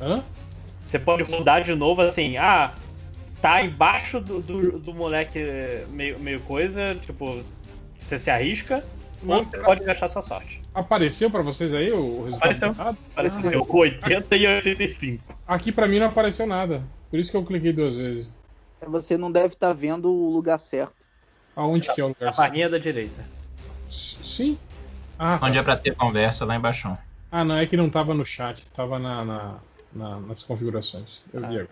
Hã? 0.00 0.24
Você 0.84 0.98
pode 0.98 1.22
rodar 1.22 1.62
de 1.62 1.74
novo 1.74 2.02
assim, 2.02 2.36
ah, 2.36 2.74
tá 3.40 3.62
embaixo 3.62 4.20
do, 4.20 4.40
do, 4.40 4.78
do 4.78 4.92
moleque 4.92 5.38
meio, 5.90 6.18
meio 6.18 6.40
coisa, 6.40 6.96
tipo, 6.96 7.42
você 8.00 8.18
se 8.18 8.28
arrisca, 8.30 8.82
ou 9.26 9.44
você 9.44 9.58
pode 9.58 9.84
gastar 9.84 10.08
sua 10.08 10.22
sorte. 10.22 10.60
Apareceu 10.74 11.30
pra 11.30 11.42
vocês 11.42 11.72
aí 11.72 11.92
o, 11.92 12.24
resultado? 12.24 12.76
Apareceu. 13.12 13.60
Apareceu 13.60 13.66
80 13.68 14.36
e 14.36 14.46
85. 14.46 15.22
Aqui 15.46 15.70
pra 15.70 15.86
mim 15.86 15.98
não 16.00 16.06
apareceu 16.06 16.46
nada. 16.46 16.82
Por 17.10 17.18
isso 17.20 17.30
que 17.30 17.36
eu 17.36 17.44
cliquei 17.44 17.72
duas 17.72 17.96
vezes. 17.96 18.32
Você 18.86 19.16
não 19.16 19.30
deve 19.30 19.54
estar 19.54 19.72
vendo 19.72 20.10
o 20.10 20.30
lugar 20.30 20.58
certo. 20.58 21.07
Aonde 21.58 21.92
que 21.92 22.00
é 22.00 22.04
o 22.04 22.06
A 22.06 22.10
lugar? 22.10 22.34
barrinha 22.36 22.68
da 22.68 22.78
direita. 22.78 23.24
Sim. 23.90 24.56
Ah, 25.18 25.38
tá. 25.38 25.46
Onde 25.46 25.58
é 25.58 25.62
pra 25.62 25.76
ter 25.76 25.94
conversa 25.96 26.44
lá 26.44 26.54
embaixo. 26.54 26.96
Ah, 27.32 27.44
não, 27.44 27.56
é 27.56 27.66
que 27.66 27.76
não 27.76 27.90
tava 27.90 28.14
no 28.14 28.24
chat, 28.24 28.64
tava 28.68 28.98
na, 28.98 29.24
na- 29.24 29.54
na- 29.92 30.20
nas 30.20 30.42
configurações. 30.42 31.20
Eu 31.34 31.40
vi 31.40 31.46
agora. 31.46 31.68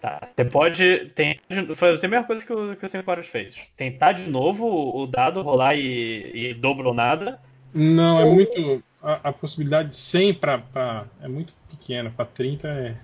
Tá. 0.00 0.28
Você 0.36 0.44
pode 0.44 1.10
tentar 1.16 1.42
fazer 1.74 2.06
a 2.06 2.08
mesma 2.08 2.24
coisa 2.26 2.44
que 2.46 2.52
o, 2.52 2.76
que 2.76 2.86
o 2.86 2.88
5 2.88 3.10
horas 3.10 3.26
fez. 3.26 3.56
Tentar 3.76 4.12
de 4.12 4.30
novo 4.30 4.64
o 4.64 5.06
dado, 5.08 5.42
rolar 5.42 5.74
e, 5.74 6.50
e 6.50 6.54
dobro 6.54 6.88
ou 6.88 6.94
nada. 6.94 7.40
Não, 7.74 8.20
é 8.20 8.24
muito. 8.24 8.80
A, 9.02 9.28
a 9.28 9.32
possibilidade 9.32 9.88
de 9.90 9.96
100 9.96 10.34
pra, 10.34 10.58
pra- 10.58 11.06
é 11.20 11.26
muito 11.28 11.52
pequena, 11.68 12.10
pra 12.14 12.24
30 12.24 12.68
é. 12.68 12.94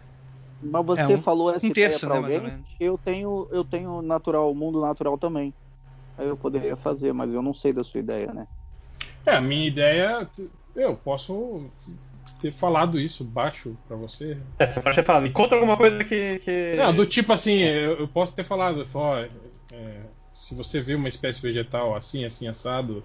Mas 0.62 0.86
você 0.86 1.02
É, 1.14 1.16
um- 1.16 1.22
falou 1.22 1.50
essa 1.50 1.66
um 1.66 1.70
ideia 1.70 1.88
terço, 1.90 2.08
né, 2.08 2.16
alguém? 2.16 2.64
Eu 2.78 2.96
tenho, 2.96 3.48
eu 3.50 3.64
tenho 3.64 4.00
natural, 4.02 4.54
mundo 4.54 4.80
natural 4.80 5.18
também. 5.18 5.52
Aí 6.16 6.28
eu 6.28 6.36
poderia 6.36 6.76
fazer, 6.76 7.12
mas 7.12 7.34
eu 7.34 7.42
não 7.42 7.54
sei 7.54 7.72
da 7.72 7.82
sua 7.84 8.00
ideia, 8.00 8.32
né? 8.32 8.46
É, 9.26 9.32
a 9.36 9.40
minha 9.40 9.66
ideia. 9.66 10.28
Eu 10.74 10.96
posso 10.96 11.70
ter 12.40 12.52
falado 12.52 12.98
isso 12.98 13.24
baixo 13.24 13.76
pra 13.86 13.96
você. 13.96 14.36
É, 14.58 14.66
você 14.66 14.80
pode 14.80 14.96
ter 14.96 15.04
falado, 15.04 15.26
encontra 15.26 15.56
alguma 15.56 15.76
coisa 15.76 16.02
que. 16.04 16.38
que... 16.40 16.74
Não, 16.76 16.94
do 16.94 17.06
tipo 17.06 17.32
assim, 17.32 17.58
eu, 17.58 17.98
eu 17.98 18.08
posso 18.08 18.34
ter 18.34 18.44
falado, 18.44 18.86
ó, 18.94 19.18
é, 19.18 19.28
se 20.32 20.54
você 20.54 20.80
vê 20.80 20.94
uma 20.94 21.08
espécie 21.08 21.40
vegetal 21.40 21.94
assim, 21.94 22.24
assim, 22.24 22.48
assado, 22.48 23.02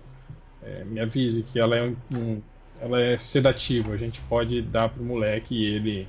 é, 0.64 0.84
me 0.86 1.00
avise 1.00 1.44
que 1.44 1.60
ela 1.60 1.76
é 1.76 1.84
um, 1.84 1.96
um- 2.16 2.42
ela 2.80 3.02
é 3.02 3.18
sedativa. 3.18 3.92
A 3.94 3.98
gente 3.98 4.22
pode 4.22 4.62
dar 4.62 4.90
pro 4.90 5.04
moleque 5.04 5.56
e 5.56 5.66
ele, 5.76 6.08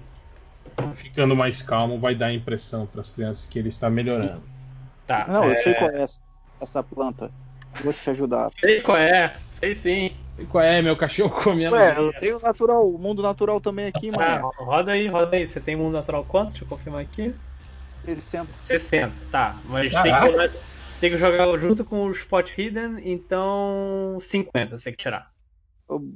ficando 0.94 1.34
mais 1.34 1.62
calmo, 1.62 1.98
vai 1.98 2.14
dar 2.14 2.26
a 2.26 2.34
impressão 2.34 2.86
para 2.86 3.00
as 3.00 3.10
crianças 3.10 3.46
que 3.46 3.58
ele 3.58 3.68
está 3.68 3.88
melhorando. 3.90 4.42
Tá, 5.06 5.26
Não, 5.28 5.44
eu 5.44 5.50
é, 5.52 5.62
sei 5.62 5.74
qual 5.74 5.90
é 5.90 6.02
essa, 6.02 6.18
essa 6.60 6.82
planta. 6.82 7.30
Vou 7.82 7.92
te 7.92 8.10
ajudar. 8.10 8.50
sei 8.58 8.80
qual 8.80 8.96
é, 8.96 9.36
sei 9.52 9.74
sim. 9.74 10.10
E 10.38 10.44
qual 10.46 10.64
é, 10.64 10.80
meu 10.80 10.96
cachorro 10.96 11.30
comendo? 11.42 11.74
Ué, 11.74 11.98
eu 11.98 12.12
tenho 12.12 12.40
natural, 12.40 12.86
o 12.88 12.98
mundo 12.98 13.22
natural 13.22 13.60
também 13.60 13.86
aqui, 13.86 14.10
Ah, 14.10 14.38
mano. 14.38 14.52
roda 14.58 14.92
aí, 14.92 15.06
roda 15.08 15.36
aí. 15.36 15.46
Você 15.46 15.60
tem 15.60 15.76
mundo 15.76 15.92
natural 15.94 16.24
quanto? 16.24 16.50
Deixa 16.50 16.64
eu 16.64 16.68
confirmar 16.68 17.02
aqui. 17.02 17.34
60. 18.04 18.48
60, 18.66 19.12
tá. 19.30 19.60
Mas 19.66 19.92
tem 20.02 20.12
que, 20.12 20.50
tem 21.00 21.10
que 21.10 21.18
jogar 21.18 21.58
junto 21.58 21.84
com 21.84 22.06
o 22.06 22.12
Spot 22.12 22.48
Hidden, 22.56 23.00
então 23.04 24.18
50 24.20 24.78
você 24.78 24.84
tem 24.84 24.92
que 24.94 25.02
tirar. 25.02 25.30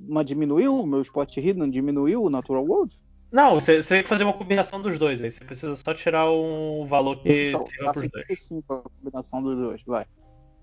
Mas 0.09 0.27
diminuiu 0.27 0.77
o 0.77 0.87
meu 0.87 1.01
spot 1.01 1.35
hidden? 1.39 1.71
Diminuiu 1.71 2.23
o 2.23 2.31
natural 2.31 2.65
world? 2.65 2.95
Não, 3.33 3.55
você, 3.55 3.83
você 3.83 3.95
tem 3.95 4.03
que 4.03 4.09
fazer 4.09 4.25
uma 4.25 4.35
combinação 4.35 4.83
dos 4.83 4.99
dois 4.99 5.23
aí. 5.23 5.33
Você 5.33 5.43
precisa 5.43 5.75
só 5.75 5.95
tirar 5.95 6.31
um 6.31 6.87
valor 6.87 7.17
que 7.23 7.49
Então, 7.49 7.67
sirva 7.67 7.87
dá 7.87 7.93
pros 7.93 8.11
dois. 8.11 8.27
55 8.27 8.75
a 8.75 8.83
combinação 8.83 9.43
dos 9.43 9.57
dois, 9.57 9.83
vai. 9.87 10.05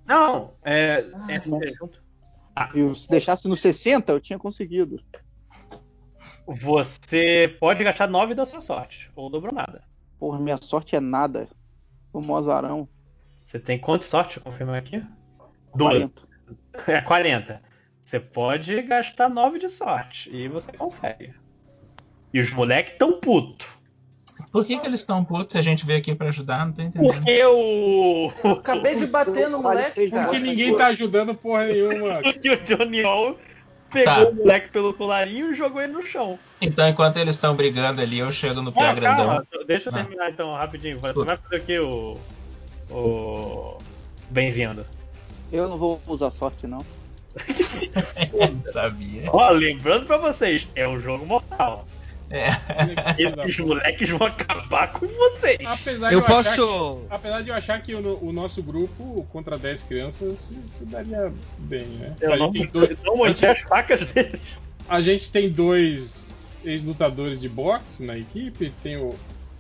Não, 0.10 0.56
é. 0.64 1.06
Ah, 1.14 1.32
é 1.32 1.42
não. 1.48 2.92
E 2.92 2.96
se 2.96 3.08
deixasse 3.08 3.48
no 3.48 3.56
60, 3.56 4.12
eu 4.12 4.20
tinha 4.20 4.40
conseguido. 4.40 5.00
Você 6.48 7.56
pode 7.60 7.84
gastar 7.84 8.08
9 8.08 8.34
da 8.34 8.44
sua 8.44 8.60
sorte, 8.60 9.12
ou 9.16 9.30
dobrou 9.30 9.54
nada. 9.54 9.84
Porra, 10.18 10.40
minha 10.40 10.58
sorte 10.58 10.96
é 10.96 11.00
nada. 11.00 11.48
Tomou 12.12 12.36
azarão. 12.36 12.90
Você 13.46 13.60
tem 13.60 13.78
quanto 13.78 14.02
de 14.02 14.08
sorte? 14.08 14.36
Deixa 14.36 14.40
eu 14.40 14.52
confirmar 14.52 14.78
aqui. 14.78 15.06
12. 15.76 16.10
40. 16.10 16.92
É 16.92 17.02
40. 17.02 17.62
Você 18.04 18.20
pode 18.20 18.82
gastar 18.82 19.30
9 19.30 19.60
de 19.60 19.70
sorte 19.70 20.36
e 20.36 20.48
você 20.48 20.72
consegue. 20.72 21.36
E 22.34 22.40
os 22.40 22.52
moleques 22.52 22.98
tão 22.98 23.20
puto. 23.20 23.79
Por 24.52 24.66
que, 24.66 24.80
que 24.80 24.88
eles 24.88 25.02
estão 25.02 25.24
putos 25.24 25.54
se 25.54 25.60
a 25.60 25.62
gente 25.62 25.86
veio 25.86 26.00
aqui 26.00 26.16
pra 26.16 26.30
ajudar? 26.30 26.66
Não 26.66 26.74
tô 26.74 26.82
entendendo. 26.82 27.14
Porque 27.14 27.46
o. 27.46 28.32
Eu 28.44 28.52
acabei 28.58 28.96
de 28.96 29.06
bater 29.06 29.48
no 29.50 29.62
moleque, 29.62 30.10
cara. 30.10 30.24
Porque 30.26 30.40
ninguém 30.40 30.76
tá 30.76 30.88
ajudando 30.88 31.36
porra 31.36 31.66
nenhuma. 31.66 32.22
Porque 32.24 32.50
o 32.52 32.58
Johnny 32.64 33.02
Hall 33.04 33.38
pegou 33.92 34.14
Tá. 34.14 34.30
o 34.30 34.34
moleque 34.36 34.70
pelo 34.70 34.94
colarinho 34.94 35.52
e 35.52 35.56
jogou 35.56 35.82
ele 35.82 35.94
no 35.94 36.02
chão. 36.04 36.38
Então, 36.62 36.88
enquanto 36.88 37.18
eles 37.18 37.36
estão 37.36 37.56
brigando 37.56 38.02
ali, 38.02 38.20
eu 38.20 38.32
chego 38.32 38.62
no 38.62 38.72
pé 38.72 38.82
Ah, 38.90 38.94
grandão. 38.94 39.26
calma, 39.28 39.48
deixa 39.68 39.90
eu 39.90 39.94
Ah. 39.96 39.98
terminar 40.04 40.30
então, 40.32 40.54
rapidinho. 40.56 40.98
Você 41.00 41.24
vai 41.26 41.38
fazer 41.38 41.56
o 41.56 41.60
que, 41.62 41.80
o. 41.80 42.18
O. 42.92 43.78
Bem-vindo. 44.32 44.86
Eu 45.52 45.68
não 45.68 45.78
vou 45.78 46.02
usar 46.08 46.32
sorte, 46.32 46.66
não. 46.68 46.84
Eu 48.34 48.72
sabia. 48.72 49.24
Ó, 49.32 49.50
lembrando 49.52 50.06
pra 50.06 50.18
vocês, 50.18 50.68
é 50.76 50.88
um 50.88 51.00
jogo 51.00 51.26
mortal. 51.26 51.86
É. 52.30 52.50
Esses 53.18 53.58
moleques 53.60 54.10
vão 54.10 54.28
acabar 54.28 54.94
com 54.94 55.08
vocês. 55.08 55.60
Apesar 55.66 56.14
Eu 56.14 56.22
de 56.22 56.26
achar 56.28 56.44
posso. 56.56 57.02
que- 57.08 57.14
apesar 57.14 57.42
de 57.42 57.50
eu 57.50 57.56
achar 57.56 57.82
que 57.82 57.96
o, 57.96 58.24
o 58.24 58.32
nosso 58.32 58.62
grupo 58.62 59.24
contra 59.32 59.58
10 59.58 59.84
crianças 59.84 60.54
se 60.66 60.86
daria 60.86 61.34
bem, 61.58 61.88
né? 61.88 62.16
Eu 62.22 62.34
a, 62.34 62.38
não, 62.38 62.54
gente 62.54 62.72
tem 62.72 62.72
dois, 62.72 62.90
eu 62.92 62.98
não 63.16 63.24
as 63.24 63.62
facas 63.62 64.08
deles. 64.12 64.42
a 64.88 65.02
gente 65.02 65.32
tem 65.32 65.50
dois 65.50 66.24
ex-lutadores 66.64 67.40
de 67.40 67.50
boxe 67.50 68.06
na 68.06 68.18
equipe, 68.18 68.70
tem 68.84 68.98
o, 68.98 69.16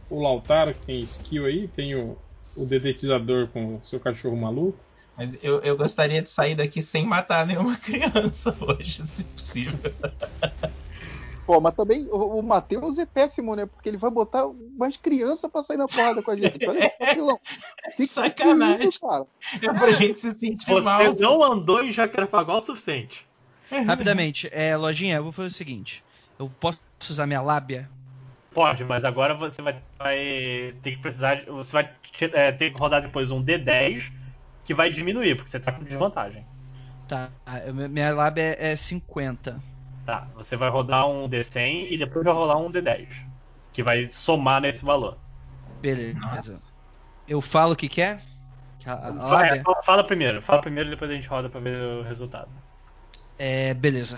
o 0.09 0.21
Lautaro 0.21 0.73
que 0.73 0.81
tem 0.81 0.99
skill 0.99 1.45
aí, 1.45 1.67
tem 1.67 1.95
o, 1.95 2.17
o 2.57 2.65
detetizador 2.65 3.47
com 3.47 3.77
o 3.77 3.85
seu 3.85 3.99
cachorro 3.99 4.35
maluco. 4.37 4.77
Mas 5.17 5.37
eu, 5.43 5.59
eu 5.61 5.75
gostaria 5.75 6.21
de 6.21 6.29
sair 6.29 6.55
daqui 6.55 6.81
sem 6.81 7.05
matar 7.05 7.45
nenhuma 7.45 7.75
criança 7.81 8.55
hoje, 8.61 9.03
se 9.03 9.23
possível. 9.25 9.91
Pô, 11.49 11.59
mas 11.59 11.73
também 11.73 12.07
o, 12.11 12.38
o 12.38 12.43
Matheus 12.43 12.99
é 12.99 13.07
péssimo, 13.07 13.55
né? 13.55 13.65
Porque 13.65 13.89
ele 13.89 13.97
vai 13.97 14.11
botar 14.11 14.45
mais 14.77 14.95
criança 14.95 15.49
pra 15.49 15.63
sair 15.63 15.77
na 15.77 15.88
porrada 15.88 16.21
com 16.21 16.30
a 16.30 16.35
gente. 16.35 16.63
Olha 16.69 16.88
que 16.91 17.03
vacilão. 17.03 17.39
Que- 17.39 17.95
que 17.97 18.05
Sacanagem. 18.07 18.89
isso, 18.89 19.01
cara? 19.01 19.26
É 19.59 19.73
pra 19.73 19.91
gente 19.91 20.19
se 20.19 20.30
sentir 20.38 20.69
mal. 20.84 21.03
Você 21.05 21.19
não 21.23 21.41
andou 21.43 21.84
em 21.84 21.91
Jacarepaguá 21.91 22.57
o 22.57 22.61
suficiente. 22.61 23.26
Rapidamente, 23.88 24.47
é, 24.51 24.77
lojinha, 24.77 25.15
eu 25.15 25.23
vou 25.23 25.31
fazer 25.31 25.47
o 25.47 25.51
seguinte. 25.51 26.03
Eu 26.38 26.51
posso 26.59 26.77
usar 27.09 27.26
minha 27.26 27.41
lábia? 27.41 27.89
Pode, 28.51 28.85
mas 28.85 29.03
agora 29.03 29.34
você 29.34 29.59
vai, 29.59 29.81
vai 29.97 30.76
ter 30.84 30.91
que 30.91 30.97
precisar. 31.01 31.34
de- 31.34 31.45
Você 31.49 31.71
vai 31.71 31.91
é, 32.34 32.51
ter 32.51 32.71
que 32.71 32.77
rodar 32.80 33.01
depois 33.01 33.31
um 33.31 33.43
D10 33.43 34.11
que 34.65 34.76
vai 34.76 34.91
diminuir, 34.91 35.34
porque 35.34 35.49
você 35.49 35.59
tá 35.59 35.71
com 35.71 35.84
desvantagem. 35.84 36.45
Tá, 37.07 37.31
eu- 37.65 37.73
minha 37.73 38.13
lábia 38.13 38.55
é 38.59 38.76
50. 38.76 39.59
Tá, 40.10 40.27
você 40.34 40.57
vai 40.57 40.72
rodar 40.72 41.07
um 41.07 41.30
D100 41.30 41.86
e 41.91 41.95
depois 41.95 42.26
vai 42.26 42.34
rolar 42.34 42.57
um 42.57 42.72
D10. 42.72 43.07
Que 43.72 43.84
vai 43.84 44.07
somar 44.10 44.60
nesse 44.60 44.84
valor. 44.84 45.19
Beleza. 45.80 46.18
Nossa. 46.19 46.73
Eu 47.27 47.44
falo 47.44 47.73
o 47.73 47.76
que 47.76 47.88
quer? 47.88 48.23
Vai, 48.84 49.03
lábia? 49.14 49.64
fala- 49.64 49.84
fala 49.84 50.03
primeiro, 50.03 50.41
fala 50.41 50.61
primeiro 50.61 50.90
e 50.90 50.94
depois 50.94 51.11
a 51.11 51.14
gente 51.14 51.27
roda 51.27 51.48
pra 51.48 51.60
ver 51.60 51.77
o 51.80 52.02
resultado. 52.02 52.49
É, 53.38 53.72
beleza. 53.76 54.18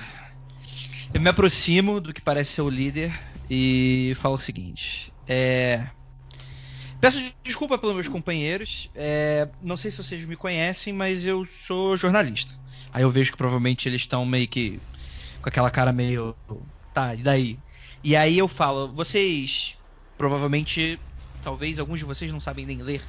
Eu 1.13 1.19
me 1.19 1.29
aproximo 1.29 1.99
do 1.99 2.13
que 2.13 2.21
parece 2.21 2.53
ser 2.53 2.61
o 2.61 2.69
líder 2.69 3.13
e 3.49 4.15
falo 4.21 4.35
o 4.35 4.39
seguinte. 4.39 5.11
É, 5.27 5.85
Peço 7.01 7.19
desculpa 7.43 7.77
pelos 7.77 7.95
meus 7.95 8.07
companheiros. 8.07 8.89
é, 8.95 9.45
Não 9.61 9.75
sei 9.75 9.91
se 9.91 9.97
vocês 9.97 10.23
me 10.23 10.37
conhecem, 10.37 10.93
mas 10.93 11.25
eu 11.25 11.45
sou 11.67 11.97
jornalista. 11.97 12.53
Aí 12.93 13.03
eu 13.03 13.09
vejo 13.09 13.31
que 13.31 13.37
provavelmente 13.37 13.89
eles 13.89 14.01
estão 14.03 14.25
meio 14.25 14.47
que 14.47 14.79
com 15.41 15.49
aquela 15.49 15.69
cara 15.69 15.91
meio. 15.91 16.35
Tá, 16.93 17.15
e 17.15 17.23
daí? 17.23 17.59
E 18.03 18.15
aí 18.15 18.37
eu 18.37 18.47
falo, 18.47 18.93
vocês 18.93 19.75
provavelmente, 20.17 20.99
talvez 21.41 21.79
alguns 21.79 21.99
de 21.99 22.05
vocês 22.05 22.31
não 22.31 22.39
sabem 22.39 22.65
nem 22.65 22.81
ler. 22.81 23.03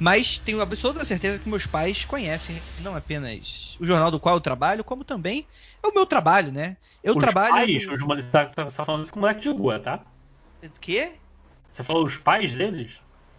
Mas 0.00 0.38
tenho 0.38 0.60
absoluta 0.62 1.04
certeza 1.04 1.38
que 1.38 1.48
meus 1.48 1.66
pais 1.66 2.04
conhecem 2.06 2.60
não 2.78 2.96
apenas 2.96 3.76
o 3.78 3.84
jornal 3.84 4.10
do 4.10 4.18
qual 4.18 4.36
eu 4.36 4.40
trabalho, 4.40 4.82
como 4.82 5.04
também 5.04 5.46
é 5.84 5.86
o 5.86 5.92
meu 5.92 6.06
trabalho, 6.06 6.50
né? 6.50 6.76
Eu 7.02 7.14
os 7.14 7.20
trabalho. 7.20 7.54
Pais, 7.54 7.86
os 7.86 8.00
moleques, 8.00 8.30
você 8.30 8.32
tá, 8.32 8.64
você 8.64 8.76
tá 8.76 8.84
falando 8.84 9.04
isso 9.04 9.12
com 9.12 9.20
moleque 9.20 9.42
de 9.42 9.50
rua, 9.50 9.78
tá? 9.78 10.04
O 10.64 10.70
quê? 10.80 11.20
Você 11.70 11.84
falou 11.84 12.06
os 12.06 12.16
pais 12.16 12.54
deles? 12.54 12.92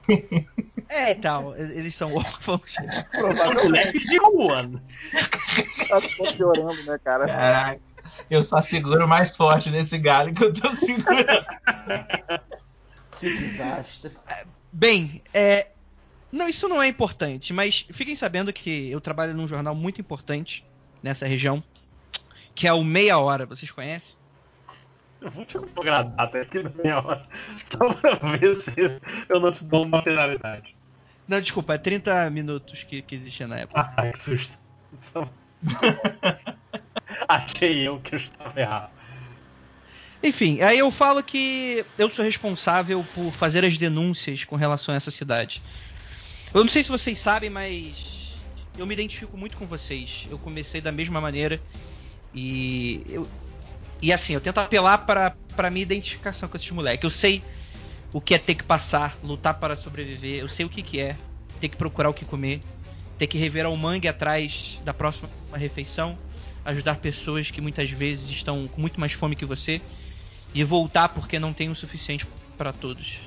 É, 0.89 1.11
então, 1.11 1.55
eles 1.55 1.95
são 1.95 2.13
órfãos. 2.13 2.73
São 2.73 3.53
moleques 3.53 4.03
de 4.03 4.17
rua. 4.17 4.69
Tá 5.87 5.99
só 6.01 6.33
piorando, 6.33 6.83
né, 6.83 6.97
cara? 7.03 7.25
Caraca, 7.25 7.81
eu 8.29 8.41
só 8.43 8.59
seguro 8.61 9.07
mais 9.07 9.35
forte 9.35 9.69
nesse 9.69 9.97
galho 9.97 10.33
que 10.33 10.43
eu 10.43 10.53
tô 10.53 10.69
segurando. 10.75 11.45
Que 13.19 13.29
desastre. 13.37 14.17
Bem, 14.71 15.21
é. 15.33 15.67
Não, 16.31 16.47
isso 16.47 16.67
não 16.69 16.81
é 16.81 16.87
importante, 16.87 17.51
mas 17.51 17.85
fiquem 17.91 18.15
sabendo 18.15 18.53
que 18.53 18.89
eu 18.89 19.01
trabalho 19.01 19.33
num 19.33 19.47
jornal 19.47 19.75
muito 19.75 19.99
importante 19.99 20.65
nessa 21.03 21.27
região, 21.27 21.61
que 22.55 22.67
é 22.67 22.71
o 22.73 22.83
Meia 22.85 23.17
Hora, 23.17 23.45
vocês 23.45 23.69
conhecem? 23.69 24.15
Eu 25.19 25.29
vou 25.29 25.43
te 25.45 25.57
colocar 25.59 25.99
a 25.99 26.03
data 26.03 26.37
aqui 26.39 26.63
na 26.63 26.69
minha 26.81 26.97
hora. 26.99 27.27
Só 27.69 27.93
pra 27.93 28.15
ver 28.37 28.55
se 28.55 28.73
eu 29.29 29.39
não 29.41 29.51
te 29.51 29.63
dou 29.65 29.83
uma 29.85 30.01
penalidade. 30.01 30.73
Não, 31.27 31.39
desculpa, 31.41 31.73
é 31.75 31.77
30 31.77 32.29
minutos 32.29 32.81
que, 32.83 33.01
que 33.01 33.13
existia 33.15 33.47
na 33.47 33.57
época. 33.59 33.93
Ah, 33.97 34.11
que 34.11 34.23
susto. 34.23 34.57
Só- 35.01 35.29
Achei 37.27 37.87
eu 37.87 37.99
que 37.99 38.15
eu 38.15 38.19
estava 38.19 38.59
errado. 38.59 38.91
Enfim, 40.23 40.61
aí 40.61 40.77
eu 40.77 40.91
falo 40.91 41.23
que 41.23 41.83
eu 41.97 42.09
sou 42.09 42.23
responsável 42.23 43.03
por 43.15 43.31
fazer 43.31 43.65
as 43.65 43.77
denúncias 43.77 44.43
com 44.43 44.55
relação 44.55 44.93
a 44.93 44.97
essa 44.97 45.09
cidade. 45.09 45.61
Eu 46.53 46.63
não 46.63 46.69
sei 46.69 46.83
se 46.83 46.89
vocês 46.89 47.17
sabem, 47.17 47.49
mas 47.49 48.31
eu 48.77 48.85
me 48.85 48.93
identifico 48.93 49.35
muito 49.35 49.57
com 49.57 49.65
vocês. 49.65 50.27
Eu 50.29 50.37
comecei 50.37 50.79
da 50.79 50.91
mesma 50.91 51.19
maneira 51.19 51.59
e 52.33 53.03
eu, 53.09 53.27
E 54.01 54.13
assim, 54.13 54.33
eu 54.33 54.41
tento 54.41 54.59
apelar 54.59 54.99
para 54.99 55.35
pra 55.55 55.69
minha 55.69 55.83
identificação 55.83 56.47
com 56.47 56.55
esses 56.55 56.69
moleques. 56.71 57.03
Eu 57.03 57.09
sei 57.09 57.43
o 58.13 58.21
que 58.21 58.35
é 58.35 58.37
ter 58.37 58.55
que 58.55 58.63
passar, 58.63 59.17
lutar 59.23 59.55
para 59.55 59.75
sobreviver. 59.75 60.39
Eu 60.39 60.49
sei 60.49 60.65
o 60.65 60.69
que, 60.69 60.81
que 60.83 60.99
é 60.99 61.15
ter 61.59 61.69
que 61.69 61.77
procurar 61.77 62.09
o 62.09 62.13
que 62.13 62.25
comer, 62.25 62.61
ter 63.17 63.27
que 63.27 63.37
revirar 63.37 63.71
o 63.71 63.77
mangue 63.77 64.07
atrás 64.07 64.79
da 64.83 64.93
próxima 64.93 65.29
refeição, 65.53 66.17
ajudar 66.65 66.97
pessoas 66.97 67.51
que 67.51 67.61
muitas 67.61 67.89
vezes 67.89 68.29
estão 68.29 68.67
com 68.67 68.81
muito 68.81 68.99
mais 68.99 69.13
fome 69.13 69.35
que 69.35 69.45
você 69.45 69.81
e 70.53 70.63
voltar 70.63 71.09
porque 71.09 71.39
não 71.39 71.53
tem 71.53 71.69
o 71.69 71.75
suficiente 71.75 72.25
para 72.57 72.73
todos. 72.73 73.19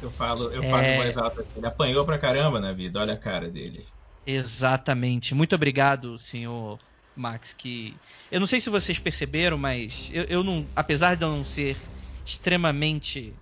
Eu 0.00 0.10
falo, 0.10 0.50
eu 0.52 0.62
É. 0.62 0.68
falo 0.70 0.86
em 0.86 0.94
voz 0.94 1.16
alta. 1.16 1.44
Ele 1.54 1.66
apanhou 1.66 2.04
pra 2.06 2.18
caramba 2.18 2.60
na 2.60 2.72
vida, 2.72 3.00
olha 3.00 3.14
a 3.14 3.18
cara 3.18 3.50
dele. 3.50 3.86
Exatamente. 4.26 5.34
Muito 5.34 5.54
obrigado, 5.54 6.18
senhor 6.18 6.78
Max. 7.14 7.52
Que 7.54 8.00
eu 8.30 8.38
não 8.40 8.46
sei 8.46 8.60
se 8.60 8.70
vocês 8.70 8.98
perceberam, 8.98 9.56
mas 9.58 10.08
eu, 10.10 10.24
eu 10.24 10.44
não, 10.44 10.70
apesar 10.76 11.16
de 11.16 11.24
eu 11.24 11.30
não 11.30 11.44
ser 11.44 11.78
extremamente 12.24 13.40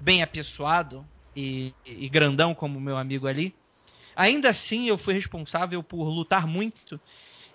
bem 0.00 0.22
apessoado 0.22 1.08
e, 1.36 1.74
e 1.84 2.08
grandão 2.08 2.54
como 2.54 2.80
meu 2.80 2.96
amigo 2.96 3.26
ali, 3.28 3.56
ainda 4.16 4.50
assim 4.50 4.88
eu 4.88 4.98
fui 4.98 5.14
responsável 5.14 5.82
por 5.82 6.04
lutar 6.08 6.46
muito 6.46 7.00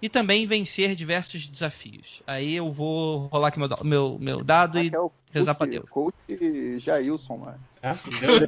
e 0.01 0.09
também 0.09 0.45
vencer 0.45 0.95
diversos 0.95 1.47
desafios. 1.47 2.21
Aí 2.25 2.55
eu 2.55 2.71
vou 2.71 3.27
rolar 3.27 3.49
aqui 3.49 3.59
meu, 3.59 3.69
meu, 3.83 4.17
meu 4.19 4.43
dado 4.43 4.79
e 4.79 4.89
que 4.89 4.95
é 4.95 4.99
o 4.99 5.11
rezar 5.31 5.55
pra 5.55 5.67
coach, 5.67 5.71
Deus. 5.71 5.89
coach 5.89 6.79
Jailson, 6.79 7.37
mano. 7.37 7.59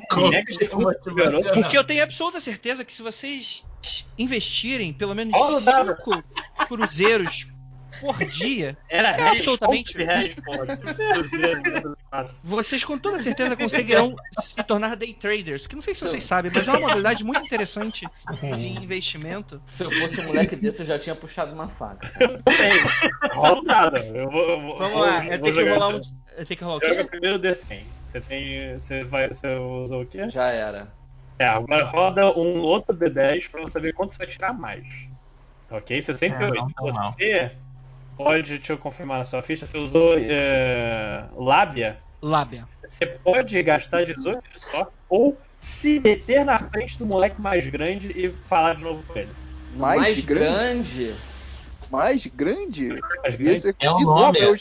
Como 0.09 0.33
é? 0.33 0.43
Porque 1.53 1.77
eu 1.77 1.83
tenho 1.83 2.03
absoluta 2.03 2.39
certeza 2.39 2.83
que 2.83 2.93
se 2.93 3.01
vocês 3.01 3.65
investirem 4.17 4.93
pelo 4.93 5.15
menos 5.15 5.33
Olha 5.33 5.57
o 5.57 5.61
dado. 5.61 5.95
5 5.95 6.23
cruzeiros 6.67 7.47
por 8.01 8.17
dia, 8.25 8.75
Era 8.89 9.09
É 9.11 9.29
absolutamente. 9.29 9.95
Vocês 12.43 12.83
com 12.83 12.97
toda 12.97 13.19
certeza 13.19 13.55
conseguirão 13.55 14.15
se 14.33 14.61
tornar 14.63 14.95
day 14.95 15.13
traders. 15.13 15.67
Que 15.67 15.75
não 15.75 15.81
sei 15.81 15.93
se 15.93 16.01
vocês 16.01 16.23
sabem, 16.23 16.51
mas 16.53 16.67
é 16.67 16.71
uma 16.71 16.79
modalidade 16.79 17.23
muito 17.23 17.41
interessante 17.41 18.07
de 18.57 18.67
investimento. 18.67 19.61
Se 19.65 19.83
eu 19.83 19.91
fosse 19.91 20.19
um 20.21 20.25
moleque 20.25 20.55
desse, 20.55 20.81
eu 20.81 20.85
já 20.85 20.97
tinha 20.97 21.15
puxado 21.15 21.53
uma 21.53 21.67
faca. 21.69 22.11
Rola 23.31 23.63
dado. 23.63 23.97
Eu 23.97 24.29
vou, 24.29 24.49
eu 24.49 24.61
vou, 24.61 24.77
Vamos 24.77 24.99
lá, 24.99 25.25
eu 25.27 25.39
tenho 25.39 25.55
que 25.55 25.69
rolar 25.69 25.89
um. 25.89 26.01
Eu 26.37 26.45
tenho 26.45 26.57
que 26.57 26.63
rolar 26.63 26.77
o 26.77 26.79
Joga 26.79 26.95
quê? 26.95 27.09
primeiro 27.09 27.37
o 27.37 27.39
D100. 27.39 27.83
Você 28.03 28.21
tem. 28.21 28.79
Você 28.79 29.03
vai. 29.03 29.27
Você 29.27 29.47
usou 29.55 30.01
o 30.01 30.05
quê? 30.05 30.27
Já 30.27 30.47
era. 30.47 30.91
É, 31.37 31.45
agora 31.45 31.85
roda 31.85 32.37
um 32.37 32.61
outro 32.61 32.95
D10 32.95 33.49
pra 33.49 33.61
você 33.61 33.71
saber 33.73 33.93
quanto 33.93 34.13
você 34.13 34.19
vai 34.19 34.27
tirar 34.27 34.53
mais. 34.53 34.85
Ok? 35.69 36.01
68. 36.01 36.53
É, 36.53 36.57
não 36.57 36.93
mal. 36.93 37.11
você 37.11 37.51
pode, 38.23 38.57
deixa 38.57 38.73
eu 38.73 38.77
confirmar 38.77 39.19
na 39.19 39.25
sua 39.25 39.41
ficha, 39.41 39.65
você 39.65 39.77
usou 39.77 40.15
é, 40.17 41.27
lábia. 41.35 42.01
Lábia. 42.21 42.67
Você 42.87 43.05
pode 43.05 43.61
gastar 43.63 44.05
18 44.05 44.41
de 44.53 44.61
sorte 44.61 44.91
ou 45.09 45.37
se 45.59 45.99
meter 45.99 46.45
na 46.45 46.57
frente 46.57 46.97
do 46.97 47.05
moleque 47.05 47.39
mais 47.41 47.67
grande 47.69 48.11
e 48.11 48.29
falar 48.47 48.75
de 48.75 48.83
novo 48.83 49.03
com 49.03 49.17
ele. 49.17 49.29
Mais, 49.75 49.99
Mais 49.99 50.19
grande. 50.21 51.07
grande. 51.07 51.31
Mais 51.91 52.25
grande? 52.25 52.87
Mais 52.89 53.35
grande? 53.35 53.53
Esse 53.53 53.75
É 53.79 53.89
o 53.89 53.97
de 53.97 54.05
nome, 54.05 54.39
novo, 54.39 54.57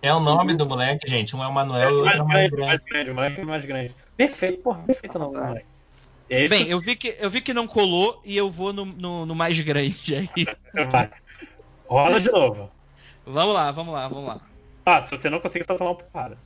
É 0.00 0.14
o 0.14 0.20
nome 0.20 0.54
do 0.54 0.66
moleque, 0.66 1.08
gente. 1.08 1.34
Um 1.34 1.42
é 1.42 1.48
o 1.48 1.52
Manuel 1.52 1.90
e 1.90 1.94
o 1.94 1.98
outro 1.98 2.18
é 2.18 2.22
o 2.22 2.28
mais 2.28 2.50
mais 2.50 2.50
grande, 2.50 2.66
mais 2.66 2.80
grande. 2.84 3.14
grande, 3.14 3.44
mais, 3.44 3.64
grande. 3.64 3.94
Perfeito, 4.16 4.62
porra, 4.62 4.82
perfeito 4.84 5.16
o 5.16 5.18
nome 5.18 5.34
do 5.34 5.44
moleque. 5.44 5.66
É 6.30 6.44
isso 6.44 6.54
Bem, 6.54 6.68
eu 6.68 6.78
vi, 6.78 6.94
que, 6.94 7.16
eu 7.18 7.30
vi 7.30 7.40
que 7.40 7.54
não 7.54 7.66
colou 7.66 8.20
e 8.24 8.36
eu 8.36 8.50
vou 8.50 8.72
no, 8.72 8.84
no, 8.84 9.26
no 9.26 9.34
mais 9.34 9.58
grande 9.60 10.14
aí. 10.14 10.28
Vai. 10.90 11.10
Rola 11.88 12.20
de 12.20 12.30
novo. 12.30 12.70
Vamos 13.28 13.54
lá, 13.54 13.70
vamos 13.70 13.92
lá, 13.94 14.08
vamos 14.08 14.26
lá. 14.26 14.40
Ah, 14.86 15.02
se 15.02 15.10
você 15.10 15.28
não 15.28 15.40
conseguir, 15.40 15.64
você 15.64 15.68
vai 15.68 15.78
tomar 15.78 15.90
uma 15.90 15.96
porrada. 15.96 16.38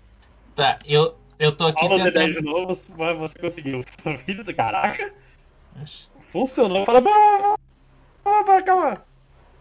Tá, 0.55 0.79
eu, 0.85 1.17
eu 1.39 1.53
tô 1.57 1.67
aqui 1.69 1.87
D10 1.87 2.05
tentando. 2.05 2.33
de 2.33 2.41
novo, 2.43 2.77
mas 2.99 3.19
você 3.19 3.39
conseguiu. 3.39 3.85
Filho 4.27 4.43
do 4.45 4.55
caraca. 4.55 5.13
Funcionou. 6.31 6.85
Fala, 6.85 7.01
"Bah, 7.01 7.57
bah, 8.25 8.43
bah, 8.45 8.63
calma. 8.63 9.05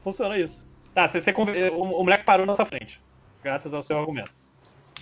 Funcionou 0.03 0.35
isso. 0.35 0.65
Tá, 0.93 1.07
você, 1.07 1.21
você 1.21 1.31
o, 1.31 1.81
o 1.83 2.03
moleque 2.03 2.23
parou 2.25 2.45
na 2.45 2.55
sua 2.55 2.65
frente. 2.65 2.99
Graças 3.43 3.73
ao 3.73 3.83
seu 3.83 3.97
argumento. 3.99 4.31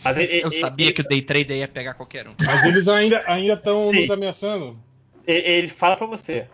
Mas 0.03 0.17
ele, 0.17 0.41
Eu 0.43 0.47
ele- 0.47 0.59
sabia 0.59 0.93
que 0.93 1.01
o 1.01 1.07
day 1.07 1.21
trader 1.21 1.57
ia 1.57 1.67
pegar 1.67 1.93
qualquer 1.93 2.27
um. 2.27 2.33
Mas 2.45 2.63
eles 2.63 2.87
ainda 2.87 3.23
ainda 3.27 3.53
estão 3.53 3.91
nos 3.91 4.09
ameaçando. 4.11 4.77
ele, 5.25 5.47
ele 5.47 5.67
fala 5.67 5.97
pra 5.97 6.05
você: 6.07 6.47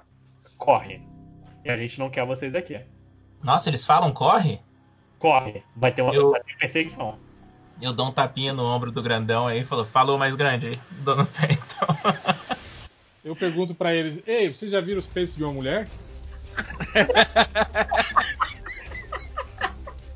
corre. 0.58 1.02
E 1.64 1.70
a 1.70 1.78
gente 1.78 2.00
não 2.00 2.10
quer 2.10 2.26
vocês 2.26 2.54
aqui. 2.56 2.80
Nossa, 3.44 3.70
eles 3.70 3.86
falam 3.86 4.12
corre? 4.14 4.60
Corre. 5.20 5.64
Vai 5.76 5.92
ter 5.92 6.02
uma 6.02 6.14
Eu- 6.14 6.32
vai 6.32 6.42
ter 6.42 6.58
perseguição. 6.58 7.18
Eu 7.82 7.92
dou 7.92 8.08
um 8.08 8.12
tapinha 8.12 8.54
no 8.54 8.64
ombro 8.64 8.92
do 8.92 9.04
grandão 9.04 9.48
aí 9.48 9.62
e 9.62 9.66
falo, 9.66 9.86
falou 9.86 10.18
mais 10.18 10.34
grande 10.36 10.68
aí. 10.68 10.76
Dou 11.04 11.16
no 11.16 11.26
pé 11.26 11.50
então. 11.52 11.88
Eu 13.24 13.36
pergunto 13.36 13.76
pra 13.76 13.94
eles: 13.94 14.24
Ei, 14.26 14.54
vocês 14.54 14.72
já 14.72 14.80
viram 14.80 15.00
os 15.00 15.08
peitos 15.08 15.36
de 15.36 15.44
uma 15.44 15.52
mulher? 15.54 15.88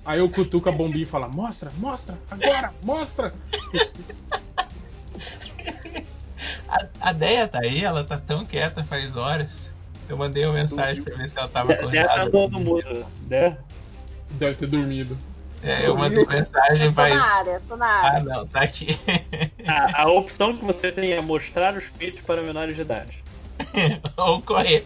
Aí 0.05 0.17
eu 0.19 0.29
cutuco 0.29 0.67
a 0.67 0.71
bombinha 0.71 1.03
e 1.03 1.07
fala: 1.07 1.27
Mostra, 1.27 1.71
mostra, 1.77 2.17
agora, 2.31 2.73
mostra! 2.81 3.31
A, 6.67 6.87
a 7.01 7.11
Deia 7.11 7.47
tá 7.47 7.59
aí, 7.59 7.83
ela 7.83 8.03
tá 8.03 8.17
tão 8.17 8.43
quieta 8.45 8.83
faz 8.83 9.15
horas. 9.15 9.71
Eu 10.07 10.17
mandei 10.17 10.45
uma 10.45 10.53
mensagem 10.55 11.03
pra 11.03 11.15
ver 11.15 11.29
se 11.29 11.37
ela 11.37 11.47
tava 11.47 11.75
tá 11.75 11.79
acordada. 11.81 12.29
no 12.47 12.59
mudo. 12.59 13.05
Né? 13.27 13.55
Deve 14.31 14.55
ter 14.55 14.67
dormido. 14.67 15.17
É, 15.61 15.85
eu 15.87 15.95
mandei 15.97 16.25
mensagem 16.25 16.87
Tô 16.87 16.93
faz. 16.93 17.15
na 17.15 17.25
área, 17.25 17.61
tô 17.67 17.75
na 17.75 17.85
Ah, 17.85 18.07
área. 18.13 18.23
não, 18.23 18.47
tá 18.47 18.61
aqui. 18.61 18.87
A, 19.67 20.03
a 20.03 20.11
opção 20.11 20.55
que 20.55 20.63
você 20.63 20.91
tem 20.91 21.11
é 21.11 21.21
mostrar 21.21 21.75
os 21.75 21.83
peitos 21.97 22.21
para 22.21 22.41
menores 22.41 22.75
de 22.75 22.81
idade. 22.81 23.23
ou 24.17 24.41
correr. 24.41 24.85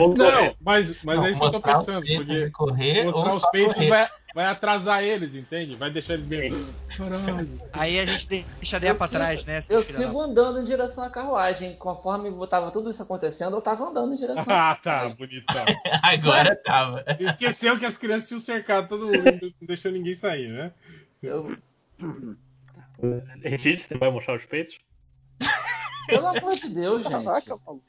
Ou 0.00 0.14
correr. 0.14 0.30
Não, 0.32 0.54
mas, 0.60 1.02
mas 1.02 1.16
Não, 1.16 1.26
é 1.26 1.30
isso 1.30 1.40
que 1.40 1.46
eu 1.46 1.50
tô 1.52 1.60
pensando, 1.60 2.06
porque 2.06 2.50
correr 2.50 3.04
mostrar 3.04 3.34
os 3.34 3.50
peitos 3.50 3.74
correr. 3.74 3.88
vai, 3.88 4.08
vai 4.34 4.44
atrasar 4.46 5.02
eles, 5.02 5.34
entende? 5.34 5.76
Vai 5.76 5.90
deixar 5.90 6.14
eles 6.14 6.26
bem. 6.26 6.50
Caralho. 6.96 7.60
Aí 7.72 7.98
a 8.00 8.06
gente 8.06 8.26
deixa 8.60 8.76
a 8.76 8.78
ideia 8.78 8.90
Eu 8.92 8.96
pra 8.96 9.06
sigo- 9.06 9.18
trás, 9.18 9.44
né? 9.44 9.62
Eu 9.68 9.82
sigo 9.82 10.20
andando 10.20 10.60
em 10.60 10.64
direção 10.64 11.04
à 11.04 11.10
carruagem. 11.10 11.76
Conforme 11.76 12.30
tava 12.46 12.70
tudo 12.70 12.90
isso 12.90 13.02
acontecendo, 13.02 13.56
eu 13.56 13.60
tava 13.60 13.84
andando 13.84 14.12
em 14.12 14.16
direção 14.16 14.44
à 14.48 14.70
Ah, 14.72 14.74
tá, 14.76 15.08
bonitão. 15.10 15.64
Agora 16.02 16.56
tava. 16.56 17.04
Esqueceu 17.20 17.78
que 17.78 17.86
as 17.86 17.96
crianças 17.98 18.28
tinham 18.28 18.40
cercado 18.40 18.88
todo 18.88 19.06
mundo, 19.06 19.40
não 19.60 19.66
deixou 19.66 19.90
ninguém 19.92 20.14
sair, 20.14 20.48
né? 20.48 20.72
Eu- 21.22 21.56
Edith, 23.42 23.86
você 23.88 23.96
vai 23.98 24.10
mostrar 24.10 24.36
os 24.36 24.44
peitos? 24.44 24.76
Pelo 26.06 26.26
amor 26.28 26.54
de 26.56 26.68
Deus, 26.68 27.02
gente. 27.02 27.24
Caraca, 27.24 27.56
maluco. 27.66 27.84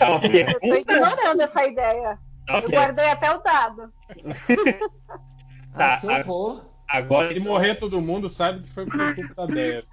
É 0.00 0.04
uma 0.04 0.20
Eu 0.24 0.60
tô 0.60 0.74
ignorando 0.74 1.40
essa 1.42 1.66
ideia. 1.66 2.18
Eu 2.48 2.56
Ok. 2.56 2.68
guardei 2.70 3.08
até 3.08 3.34
o 3.34 3.38
dado. 3.42 3.92
Tá, 5.74 5.94
Ah, 5.94 5.98
que 6.00 6.06
horror. 6.06 6.66
Agora 6.86 7.32
Se 7.32 7.40
morrer 7.40 7.76
todo 7.76 8.02
mundo, 8.02 8.28
sabe 8.28 8.62
que 8.62 8.70
foi 8.70 8.84
por 8.84 9.14
culpa 9.14 9.34
da 9.34 9.46
Deia. 9.46 9.84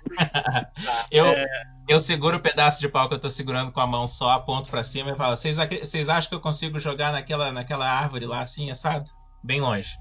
Eu, 1.10 1.26
É. 1.28 1.45
eu 1.88 1.99
seguro 2.02 2.36
o 2.36 2.41
pedaço 2.41 2.82
de 2.82 2.90
pau 2.90 3.07
que 3.07 3.16
eu 3.16 3.20
tô 3.20 3.30
segurando 3.30 3.72
com 3.72 3.80
a 3.80 3.88
mão 3.88 4.06
só, 4.06 4.32
aponto 4.32 4.70
pra 4.70 4.84
cima 4.84 5.11
e 5.11 5.16
falo: 5.16 5.38
vocês 5.38 6.10
acham 6.10 6.30
que 6.30 6.36
eu 6.36 6.41
consigo 6.41 6.78
jogar 6.82 7.14
naquela, 7.14 7.53
naquela 7.53 7.90
árvore 7.90 8.26
lá 8.26 8.41
assim, 8.41 8.70
assado? 8.70 9.10
Bem 9.41 9.61
longe. 9.61 9.98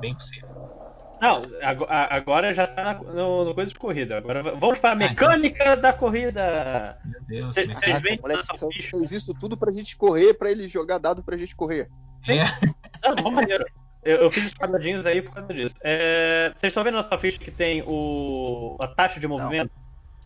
Bem 0.00 0.14
possível. 0.14 0.48
Não, 1.20 1.42
agora 2.10 2.54
já 2.54 2.66
tá 2.66 2.94
no, 2.94 3.44
no 3.44 3.54
coisa 3.54 3.70
de 3.70 3.78
corrida. 3.78 4.16
Agora 4.18 4.42
vamos 4.42 4.78
para 4.78 4.92
a 4.92 4.94
mecânica 4.94 5.76
da 5.76 5.92
corrida. 5.92 6.98
Meu 7.04 7.20
Deus, 7.22 7.54
Cê- 7.54 7.66
que- 7.66 7.74
Vocês 7.74 8.20
moleque 8.20 8.42
nossa 8.50 8.66
fez 8.72 9.12
isso 9.12 9.34
tudo 9.34 9.56
pra 9.56 9.70
gente 9.72 9.96
correr, 9.96 10.34
pra 10.34 10.50
ele 10.50 10.66
jogar 10.66 10.98
dado 10.98 11.22
pra 11.22 11.36
gente 11.36 11.54
correr. 11.54 11.88
É. 12.28 12.44
Não, 13.08 13.14
bom 13.16 13.30
maneiro. 13.30 13.64
Eu, 14.02 14.16
eu 14.16 14.30
fiz 14.30 14.46
os 14.46 14.54
quadradinhos 14.54 15.04
aí 15.04 15.20
por 15.20 15.34
causa 15.34 15.52
disso. 15.52 15.74
É, 15.82 16.52
vocês 16.56 16.70
estão 16.70 16.82
vendo 16.82 16.94
na 16.94 17.02
sua 17.02 17.18
ficha 17.18 17.38
que 17.38 17.50
tem 17.50 17.82
o, 17.86 18.76
a 18.80 18.86
taxa 18.88 19.20
de 19.20 19.26
movimento? 19.26 19.70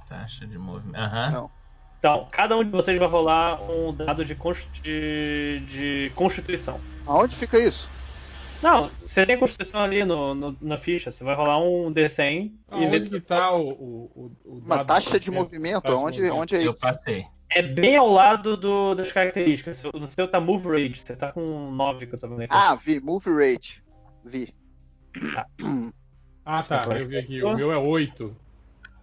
Taxa 0.08 0.46
de 0.46 0.56
movimento. 0.58 0.96
Aham. 1.00 1.30
Não. 1.30 1.50
Então, 1.98 2.28
cada 2.30 2.56
um 2.56 2.62
de 2.62 2.70
vocês 2.70 2.98
vai 2.98 3.08
rolar 3.08 3.60
um 3.68 3.92
dado 3.92 4.24
de, 4.24 4.34
const- 4.34 4.68
de, 4.82 5.60
de 5.68 6.12
constituição. 6.14 6.78
Aonde 7.06 7.34
fica 7.34 7.58
isso? 7.58 7.88
Não, 8.62 8.90
você 9.06 9.26
tem 9.26 9.38
constituição 9.38 9.82
ali 9.82 10.04
no, 10.04 10.34
no- 10.34 10.56
na 10.60 10.78
ficha. 10.78 11.12
Você 11.12 11.22
vai 11.22 11.34
rolar 11.34 11.58
um 11.60 11.92
D100 11.92 12.46
e 12.46 12.52
Aonde 12.70 12.88
ver. 13.00 13.08
que 13.10 13.20
tá 13.20 13.52
o. 13.54 13.68
o, 13.68 14.32
o, 14.44 14.58
Uma 14.64 14.84
taxa 14.84 15.20
de 15.20 15.28
é, 15.28 15.32
movimento, 15.32 15.86
onde, 15.92 16.20
movimento. 16.22 16.34
onde 16.36 16.56
é 16.56 16.58
Eu 16.66 16.70
isso? 16.72 16.80
passei. 16.80 17.26
É 17.50 17.62
bem 17.62 17.96
ao 17.96 18.08
lado 18.10 18.56
do- 18.56 18.94
das 18.94 19.12
características. 19.12 19.82
No 19.94 20.06
seu 20.06 20.26
tá 20.26 20.40
Move 20.40 20.68
Rate. 20.68 21.02
Você 21.02 21.14
tá 21.14 21.30
com 21.30 21.70
9 21.70 22.06
que 22.06 22.14
eu 22.14 22.18
tô 22.18 22.26
vendo 22.28 22.40
aqui. 22.42 22.54
Ah, 22.54 22.74
vi, 22.74 22.98
move 23.00 23.30
rate. 23.30 23.82
Vi. 24.24 24.52
Ah, 26.44 26.62
tá, 26.62 26.84
eu 26.98 27.06
vi 27.06 27.18
aqui. 27.18 27.42
O 27.42 27.54
meu 27.54 27.70
é 27.72 27.76
8. 27.76 28.34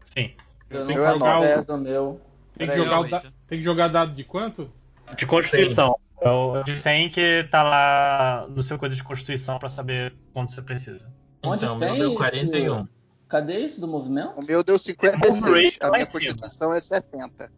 Sim. 0.03 0.31
Eu 0.69 0.85
que 0.85 0.93
faço 0.93 1.19
jogar 1.19 1.39
o- 1.39 1.43
ideia 1.43 1.61
do 1.63 1.77
meu. 1.77 2.21
Tem 2.57 2.67
que, 2.69 2.75
jogar 2.75 2.99
o 2.99 3.07
da- 3.09 3.21
tem 3.47 3.57
que 3.59 3.63
jogar 3.63 3.87
dado 3.87 4.13
de 4.13 4.23
quanto? 4.23 4.71
De 5.17 5.25
constituição. 5.25 5.97
É 6.21 6.29
o 6.29 6.63
de 6.63 6.75
100 6.75 7.09
que 7.09 7.43
tá 7.49 7.63
lá 7.63 8.47
no 8.47 8.61
seu 8.61 8.77
coisa 8.77 8.95
de 8.95 9.03
constituição 9.03 9.57
pra 9.57 9.69
saber 9.69 10.13
quanto 10.31 10.51
você 10.51 10.61
precisa. 10.61 11.11
Onde 11.43 11.65
Então, 11.65 11.75
o 11.75 11.79
meu 11.79 11.89
tem 11.89 11.97
deu 11.97 12.09
isso? 12.09 12.17
41. 12.17 12.87
Cadê 13.27 13.59
isso 13.59 13.81
do 13.81 13.87
movimento? 13.87 14.39
O 14.39 14.45
meu 14.45 14.63
deu 14.63 14.77
56. 14.77 15.43
Overrated 15.43 15.77
A 15.81 15.89
minha 15.89 16.05
constituição 16.05 16.73
é 16.73 16.79
70. 16.79 17.51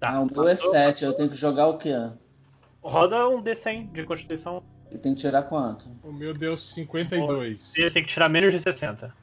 Tá. 0.00 0.10
ah, 0.10 0.20
o 0.20 0.26
meu 0.26 0.48
é 0.48 0.56
passou. 0.56 0.70
7. 0.70 1.04
Eu 1.04 1.12
tenho 1.12 1.28
que 1.28 1.36
jogar 1.36 1.66
o 1.66 1.76
quê? 1.76 1.92
Roda 2.80 3.28
um 3.28 3.42
D100 3.42 3.92
de 3.92 4.04
constituição. 4.04 4.62
E 4.90 4.96
tem 4.96 5.14
que 5.14 5.20
tirar 5.20 5.42
quanto? 5.42 5.90
O 6.02 6.10
meu 6.10 6.32
deu 6.32 6.56
52. 6.56 7.60
Você 7.60 7.90
tem 7.90 8.02
que 8.02 8.08
tirar 8.08 8.30
menos 8.30 8.54
de 8.54 8.60
60. 8.60 9.14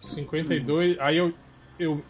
52. 0.00 0.98
Aí 0.98 1.18
eu. 1.18 1.34
eu 1.78 2.02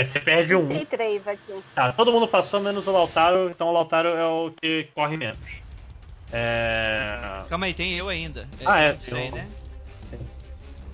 É, 0.00 0.04
você 0.04 0.18
perde 0.20 0.54
um. 0.54 0.66
33 0.66 1.26
aqui. 1.28 1.62
Tá, 1.74 1.92
todo 1.92 2.12
mundo 2.12 2.26
passou 2.28 2.60
menos 2.60 2.86
o 2.86 2.90
Lautaro, 2.92 3.48
então 3.50 3.68
o 3.68 3.72
Lautaro 3.72 4.08
é 4.08 4.26
o 4.26 4.50
que 4.50 4.88
corre 4.94 5.16
menos. 5.16 5.38
É. 6.32 7.42
Calma 7.48 7.66
aí, 7.66 7.74
tem 7.74 7.94
eu 7.94 8.08
ainda. 8.08 8.48
Ah, 8.64 8.80
é, 8.80 8.90
aí, 8.90 8.96
tem 8.96 9.30
um- 9.30 9.34
né? 9.34 9.48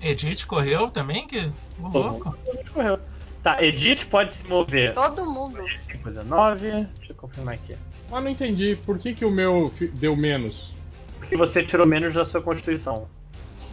Edith 0.02 0.46
correu 0.46 0.88
também? 0.90 1.26
Que 1.26 1.50
Todo 1.80 1.98
louco. 1.98 2.28
mundo 2.46 2.70
correu. 2.72 2.98
Tá, 3.42 3.62
Edith 3.62 4.06
pode 4.06 4.34
se 4.34 4.46
mover. 4.46 4.92
Todo 4.94 5.24
mundo. 5.24 5.64
Tem 5.88 5.98
coisa 6.00 6.22
9. 6.22 6.70
Deixa 6.98 7.12
eu 7.12 7.16
confirmar 7.16 7.54
aqui. 7.54 7.76
mas 8.10 8.22
não 8.24 8.30
entendi. 8.30 8.76
Por 8.84 8.98
que, 8.98 9.14
que 9.14 9.24
o 9.24 9.30
meu 9.30 9.72
deu 9.94 10.14
menos? 10.16 10.74
Porque 11.18 11.36
você 11.36 11.62
tirou 11.62 11.86
menos 11.86 12.12
da 12.14 12.24
sua 12.26 12.40
constituição. 12.42 13.08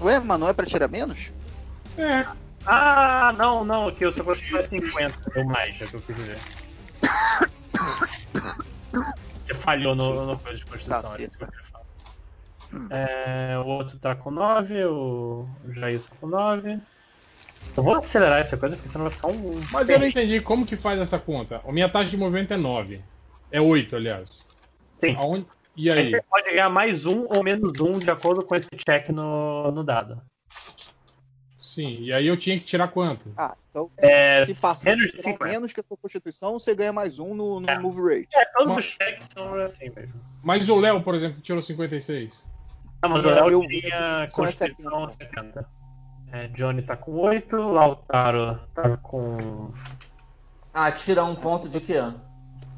Ué, 0.01 0.19
mas 0.19 0.39
não 0.39 0.47
é 0.47 0.53
pra 0.53 0.65
tirar 0.65 0.87
menos? 0.87 1.31
É. 1.97 2.25
Ah, 2.67 3.33
não, 3.37 3.63
não, 3.63 3.89
que 3.91 4.05
o 4.05 4.11
seu 4.11 4.25
constituição 4.25 4.59
é 4.59 4.63
50, 4.63 5.29
deu 5.31 5.45
mais, 5.45 5.81
é 5.81 5.85
o 5.85 5.87
que 5.87 5.95
eu 5.95 6.01
quis 6.01 6.15
dizer. 6.17 6.37
Você 9.45 9.53
falhou 9.53 9.95
no, 9.95 10.25
no 10.25 10.37
coisa 10.39 10.59
de 10.59 10.65
constituição. 10.65 11.15
é 11.15 11.21
isso 11.21 11.37
que 11.37 11.43
eu 11.43 11.47
queria 11.47 11.63
falar. 11.71 11.85
É, 12.89 13.57
o 13.57 13.65
outro 13.65 13.97
tá 13.97 14.15
com 14.15 14.31
9, 14.31 14.85
o 14.85 15.47
Jair 15.69 16.01
tá 16.01 16.15
com 16.19 16.27
9. 16.27 16.77
Eu 17.77 17.83
vou 17.83 17.95
acelerar 17.95 18.39
essa 18.39 18.57
coisa 18.57 18.75
porque 18.75 18.89
senão 18.89 19.05
vai 19.05 19.13
ficar 19.13 19.27
um. 19.29 19.61
Mas 19.71 19.87
eu 19.87 19.99
não 19.99 20.07
entendi 20.07 20.41
como 20.41 20.65
que 20.65 20.75
faz 20.75 20.99
essa 20.99 21.17
conta. 21.17 21.61
A 21.65 21.71
minha 21.71 21.87
taxa 21.87 22.09
de 22.09 22.17
movimento 22.17 22.53
é 22.53 22.57
9. 22.57 23.01
É 23.49 23.61
8, 23.61 23.95
aliás. 23.95 24.45
Sim. 24.99 25.15
Aonde... 25.15 25.45
E 25.75 25.89
Aí 25.91 25.99
aí? 25.99 26.09
você 26.09 26.21
pode 26.23 26.49
ganhar 26.49 26.69
mais 26.69 27.05
um 27.05 27.27
ou 27.29 27.43
menos 27.43 27.79
um 27.79 27.99
de 27.99 28.09
acordo 28.09 28.43
com 28.43 28.55
esse 28.55 28.67
check 28.85 29.09
no, 29.09 29.71
no 29.71 29.83
dado. 29.83 30.19
Sim. 31.77 31.99
E 32.01 32.11
aí 32.11 32.25
eu 32.25 32.35
tinha 32.35 32.57
que 32.57 32.65
tirar 32.65 32.87
quanto? 32.87 33.31
Ah, 33.37 33.55
então 33.69 33.91
É, 33.97 34.43
se 34.45 34.55
passar 34.55 34.85
menos 34.95 35.05
de 35.11 35.17
tirar 35.17 35.31
50. 35.33 35.51
menos 35.51 35.73
que 35.73 35.79
a 35.79 35.83
sua 35.83 35.95
constituição, 35.97 36.53
você 36.59 36.73
ganha 36.73 36.91
mais 36.91 37.19
um 37.19 37.35
no, 37.35 37.59
no 37.59 37.69
É. 37.69 37.77
move 37.77 38.01
rate. 38.01 38.29
É, 38.35 38.45
todos 38.45 38.73
Mas- 38.73 38.85
os 38.85 38.91
checks 38.93 39.27
são 39.31 39.53
assim 39.61 39.89
mesmo. 39.95 40.13
Mas 40.43 40.69
o 40.69 40.79
Léo, 40.79 41.01
por 41.03 41.13
exemplo, 41.13 41.39
tirou 41.41 41.61
56. 41.61 42.47
Ah, 43.01 43.07
mas 43.07 43.23
o 43.23 43.29
Léo 43.29 43.61
tinha 43.67 44.25
constituição 44.33 44.43
é 44.43 44.47
Constituição 44.47 45.07
70. 45.07 45.69
É, 46.31 46.47
Johnny 46.47 46.81
tá 46.81 46.97
com 46.97 47.11
8, 47.11 47.55
Lautaro 47.55 48.59
tá 48.73 48.97
com. 48.97 49.71
Ah, 50.73 50.91
tira 50.91 51.23
um 51.23 51.35
ponto 51.35 51.69
de 51.69 51.79
quê? 51.79 51.99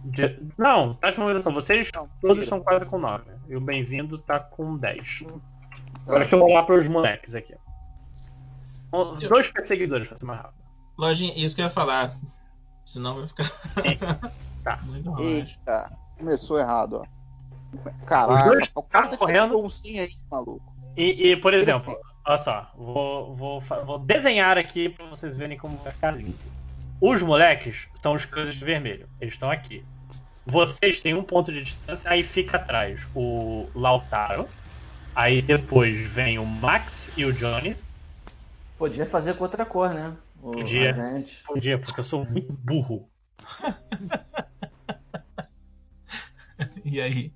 de- 0.04 0.40
Não, 0.58 0.94
tá 0.96 1.10
de 1.12 1.20
mobilização. 1.20 1.54
Vocês 1.54 1.90
Não, 1.96 2.08
todos 2.22 2.44
estão 2.44 2.60
quase 2.62 2.86
com 2.86 2.98
9. 3.00 3.32
E 3.48 3.56
o 3.56 3.62
bem-vindo 3.62 4.18
tá 4.18 4.40
com 4.40 4.76
10. 4.78 5.22
Hum. 5.24 5.40
Agora 6.06 6.20
deixa 6.20 6.36
eu 6.36 6.40
rolar 6.42 6.64
pros 6.64 6.86
moleques 6.88 7.34
aqui. 7.36 7.54
Um, 8.94 9.16
Dois 9.16 9.48
perseguidores 9.52 10.08
pra 10.08 10.18
ser 10.18 10.26
mais 10.26 10.42
rápido. 10.42 10.64
Lojinha, 10.98 11.34
isso 11.36 11.56
que 11.56 11.62
eu 11.62 11.66
ia 11.66 11.72
falar. 11.72 12.14
Senão 12.86 13.16
vai 13.16 13.28
ficar. 13.28 14.32
Tá. 14.64 14.78
Muito. 14.84 15.18
Eita, 15.22 15.90
começou 16.18 16.60
errado, 16.60 17.02
ó. 17.02 17.20
Os 17.74 18.06
Caralho, 18.06 18.52
dois 18.52 18.70
o 18.76 18.84
cara 18.84 19.16
correndo. 19.16 19.58
um 19.58 19.70
sim 19.70 20.00
aí, 20.00 20.10
maluco. 20.30 20.74
E, 20.98 21.32
e, 21.32 21.38
por 21.38 21.54
exemplo, 21.54 21.96
olha 22.26 22.38
só, 22.40 22.70
vou, 22.76 23.36
vou, 23.36 23.62
vou 23.86 24.00
desenhar 24.00 24.58
aqui 24.58 24.90
pra 24.90 25.06
vocês 25.06 25.38
verem 25.38 25.58
como 25.58 25.78
vai 25.78 25.94
ficar 25.94 26.12
lindo. 26.12 26.36
Os 27.00 27.22
moleques 27.22 27.88
são 28.02 28.16
os 28.16 28.26
coisas 28.26 28.54
de 28.56 28.66
vermelho. 28.66 29.08
Eles 29.22 29.36
estão 29.36 29.50
aqui. 29.50 29.84
Vocês 30.46 31.00
têm 31.00 31.14
um 31.14 31.24
ponto 31.24 31.54
de 31.54 31.64
distância, 31.64 32.10
aí 32.10 32.24
fica 32.24 32.58
atrás 32.58 33.00
o 33.16 33.70
Lautaro. 33.74 34.48
Aí 35.16 35.42
depois 35.42 35.98
vem 36.10 36.38
o 36.38 36.46
Max 36.46 37.10
e 37.16 37.24
o 37.24 37.32
Johnny. 37.32 37.78
Podia 38.80 39.06
fazer 39.06 39.34
com 39.36 39.44
outra 39.44 39.66
cor, 39.66 39.94
né? 39.94 40.16
O 40.42 40.52
Podia. 40.52 40.92
agente. 40.92 41.44
Bom 41.46 41.56
dia, 41.60 41.78
porque 41.78 42.00
eu 42.00 42.04
sou 42.04 42.24
muito 42.24 42.54
burro. 42.54 43.10
E 46.86 47.02
aí? 47.02 47.34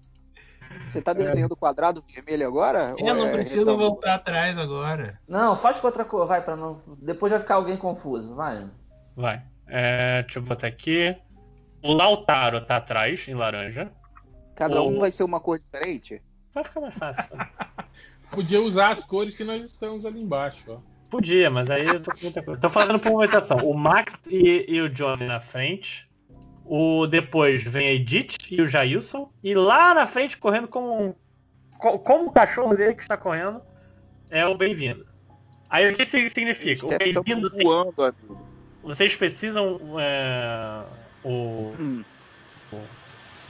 Você 0.89 1.01
tá 1.01 1.11
desenhando 1.11 1.51
o 1.51 1.57
quadrado 1.57 2.01
vermelho 2.01 2.47
agora? 2.47 2.95
Eu 2.97 3.13
não 3.13 3.27
é 3.27 3.31
preciso 3.33 3.59
retângulo? 3.65 3.89
voltar 3.89 4.15
atrás 4.15 4.57
agora. 4.57 5.19
Não, 5.27 5.53
faz 5.55 5.79
com 5.79 5.87
outra 5.87 6.05
cor, 6.05 6.25
vai, 6.25 6.41
pra 6.41 6.55
não. 6.55 6.81
Depois 7.01 7.29
vai 7.31 7.41
ficar 7.41 7.55
alguém 7.55 7.77
confuso, 7.77 8.35
vai. 8.35 8.69
Vai. 9.13 9.43
É, 9.67 10.23
deixa 10.23 10.39
eu 10.39 10.43
botar 10.43 10.67
aqui. 10.67 11.13
O 11.83 11.91
Lautaro 11.91 12.65
tá 12.65 12.77
atrás, 12.77 13.27
em 13.27 13.33
laranja. 13.33 13.91
Cada 14.55 14.81
um 14.81 14.93
Ou- 14.93 14.99
vai 15.01 15.11
ser 15.11 15.23
uma 15.23 15.41
cor 15.41 15.57
diferente? 15.57 16.21
Vai 16.53 16.63
ficar 16.63 16.79
mais 16.79 16.93
fácil. 16.95 17.25
Podia 18.31 18.61
usar 18.61 18.91
as 18.91 19.03
cores 19.03 19.35
que 19.35 19.43
nós 19.43 19.61
estamos 19.61 20.05
ali 20.05 20.21
embaixo, 20.21 20.63
ó. 20.71 20.92
Podia, 21.13 21.47
mas 21.51 21.69
aí 21.69 21.85
eu 21.85 22.01
tô 22.01 22.11
com 22.11 22.17
muita 22.23 22.43
coisa. 22.43 22.59
Tô 22.59 22.69
fazendo 22.71 22.97
por 22.99 23.11
movimentação. 23.11 23.57
O 23.57 23.73
Max 23.77 24.19
e, 24.27 24.65
e 24.67 24.81
o 24.81 24.89
Johnny 24.89 25.27
na 25.27 25.39
frente. 25.39 26.09
O 26.65 27.05
depois 27.05 27.61
vem 27.61 27.87
a 27.87 27.91
Edith 27.93 28.35
e 28.49 28.59
o 28.61 28.67
Jailson. 28.67 29.29
E 29.43 29.53
lá 29.53 29.93
na 29.93 30.07
frente, 30.07 30.37
correndo 30.37 30.67
como 30.67 30.91
um. 31.09 31.13
co- 31.77 31.99
Como 31.99 32.29
o 32.29 32.31
cachorro 32.31 32.75
dele 32.75 32.95
que 32.95 33.03
está 33.03 33.15
correndo, 33.15 33.61
é 34.31 34.43
o 34.47 34.57
bem-vindo. 34.57 35.05
Aí 35.69 35.87
o 35.91 35.95
que 35.95 36.01
isso 36.01 36.17
significa? 36.31 36.83
O 36.85 36.89
Você 36.89 36.97
fica 36.99 37.21
bem-vindo 37.21 37.49
tem. 37.51 37.67
Vocês 38.81 39.15
precisam. 39.15 39.79
é, 39.99 40.83
o. 41.23 41.73
Hum. 41.79 42.03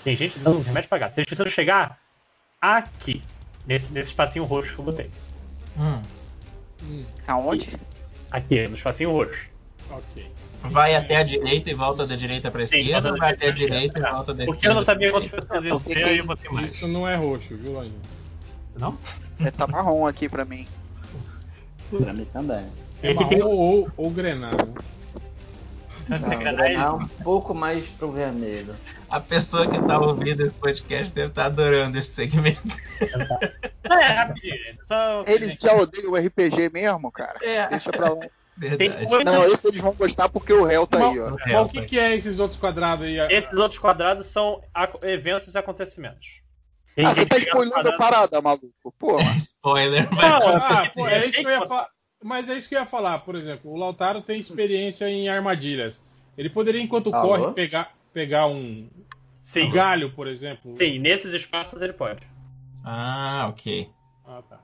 Tem 0.03 0.17
gente 0.17 0.37
dando 0.39 0.59
remédio 0.59 0.89
pra 0.89 0.97
gato. 0.97 1.15
Vocês 1.15 1.25
precisam 1.25 1.49
chegar 1.49 1.97
aqui. 2.59 3.23
Nesse, 3.65 3.93
nesse 3.93 4.09
espacinho 4.09 4.43
roxo 4.43 4.73
que 4.73 4.79
eu 4.81 4.85
botei. 4.85 5.09
Hum. 5.77 6.01
Hum, 6.83 7.03
Aonde? 7.27 7.77
Aqui, 8.31 8.67
no 8.67 8.75
espacinho 8.75 9.11
roxo. 9.11 9.47
ok. 9.89 10.31
Vai 10.71 10.95
até 10.95 11.17
a 11.17 11.23
direita 11.23 11.69
e 11.69 11.73
volta 11.73 12.07
da 12.07 12.15
direita 12.15 12.49
pra 12.49 12.65
Sim, 12.65 12.77
esquerda, 12.79 13.11
da 13.11 13.17
vai 13.17 13.33
até 13.33 13.47
a 13.47 13.51
direita 13.51 13.83
e 13.83 13.87
esquerda. 13.87 14.11
volta 14.11 14.33
da 14.33 14.45
Porque 14.45 14.51
eu 14.67 14.71
esquerda. 14.71 14.75
não 14.75 14.83
sabia 14.83 15.11
quantas 15.11 15.29
direita? 15.29 15.45
pessoas 15.47 15.65
iam 15.65 15.79
ser, 15.79 16.17
eu 16.19 16.25
botei 16.25 16.51
mais. 16.51 16.73
Isso 16.73 16.87
não 16.87 17.07
é 17.07 17.15
roxo, 17.15 17.57
viu, 17.57 17.73
Lainho? 17.73 17.99
Não? 18.79 18.97
É, 19.39 19.51
tá 19.51 19.67
marrom 19.67 20.07
aqui 20.07 20.29
pra 20.29 20.45
mim. 20.45 20.65
Pra 21.89 22.13
mim 22.13 22.25
também. 22.25 22.65
É 23.01 23.13
marrom 23.13 23.41
ou, 23.43 23.89
ou 23.97 24.09
grenado. 24.09 24.73
Não, 26.07 26.17
Não, 26.17 26.27
você 26.27 26.35
engrenar 26.35 26.97
quer- 26.97 27.03
um 27.03 27.07
pouco 27.23 27.53
mais 27.53 27.85
pro 27.87 28.11
vermelho. 28.11 28.73
A 29.13 29.19
pessoa 29.19 29.67
que 29.67 29.79
tá 29.79 29.99
ouvindo 29.99 30.43
esse 30.43 30.55
podcast 30.55 31.13
deve 31.13 31.27
estar 31.27 31.45
adorando 31.45 31.95
esse 31.99 32.11
segmento. 32.13 32.63
É, 33.83 34.05
rapidinho. 34.07 34.55
Só... 34.87 35.23
Eles 35.27 35.53
já 35.53 35.75
odeiam 35.75 36.13
o 36.13 36.15
RPG 36.15 36.71
mesmo, 36.73 37.11
cara. 37.11 37.37
É, 37.43 37.67
Deixa 37.67 37.91
pra 37.91 38.09
lá. 38.09 38.25
verdade. 38.57 39.05
Tem- 39.07 39.23
Não, 39.23 39.45
esse 39.45 39.67
eles 39.67 39.81
vão 39.81 39.93
gostar 39.93 40.29
porque 40.29 40.51
o 40.51 40.63
réu 40.63 40.87
tá 40.87 40.97
aí, 40.97 41.19
ó. 41.19 41.29
O 41.29 41.35
réu, 41.35 41.61
o 41.61 41.69
que, 41.69 41.85
que 41.85 41.99
é 41.99 42.15
esses 42.15 42.39
outros 42.39 42.59
quadrados 42.59 43.05
aí? 43.05 43.19
Esses 43.31 43.53
outros 43.53 43.79
quadrados 43.79 44.25
são 44.25 44.63
eventos 45.03 45.53
e 45.53 45.57
acontecimentos. 45.59 46.41
Ah, 46.97 47.13
você 47.13 47.23
tá 47.27 47.35
que 47.35 47.43
spoilando 47.43 47.89
a 47.89 47.95
parada, 47.95 48.41
maluco. 48.41 48.91
Porra. 48.97 49.21
Spoiler, 49.37 50.09
vai 50.09 50.27
Não, 50.27 50.55
Ah, 50.57 50.91
pô, 50.91 51.07
é 51.07 51.27
isso 51.27 51.39
que 51.39 51.45
eu 51.45 51.51
ia 51.51 51.67
falar. 51.67 51.87
Mas 52.23 52.49
é 52.49 52.57
isso 52.57 52.67
que 52.67 52.73
eu 52.73 52.79
ia 52.79 52.85
falar, 52.85 53.19
por 53.19 53.35
exemplo, 53.35 53.69
o 53.69 53.77
Lautaro 53.77 54.21
tem 54.21 54.39
experiência 54.39 55.07
em 55.07 55.29
armadilhas. 55.29 56.03
Ele 56.35 56.49
poderia, 56.49 56.81
enquanto 56.81 57.13
Alô? 57.13 57.27
corre, 57.27 57.53
pegar, 57.53 57.91
pegar 58.13 58.47
um, 58.47 58.89
Sim, 59.41 59.67
um 59.67 59.71
galho, 59.71 60.11
por 60.11 60.27
exemplo. 60.27 60.75
sim, 60.77 60.99
nesses 60.99 61.33
espaços 61.33 61.81
ele 61.81 61.93
pode. 61.93 62.21
Ah, 62.83 63.47
ok. 63.49 63.89
Ah, 64.25 64.41
tá. 64.47 64.59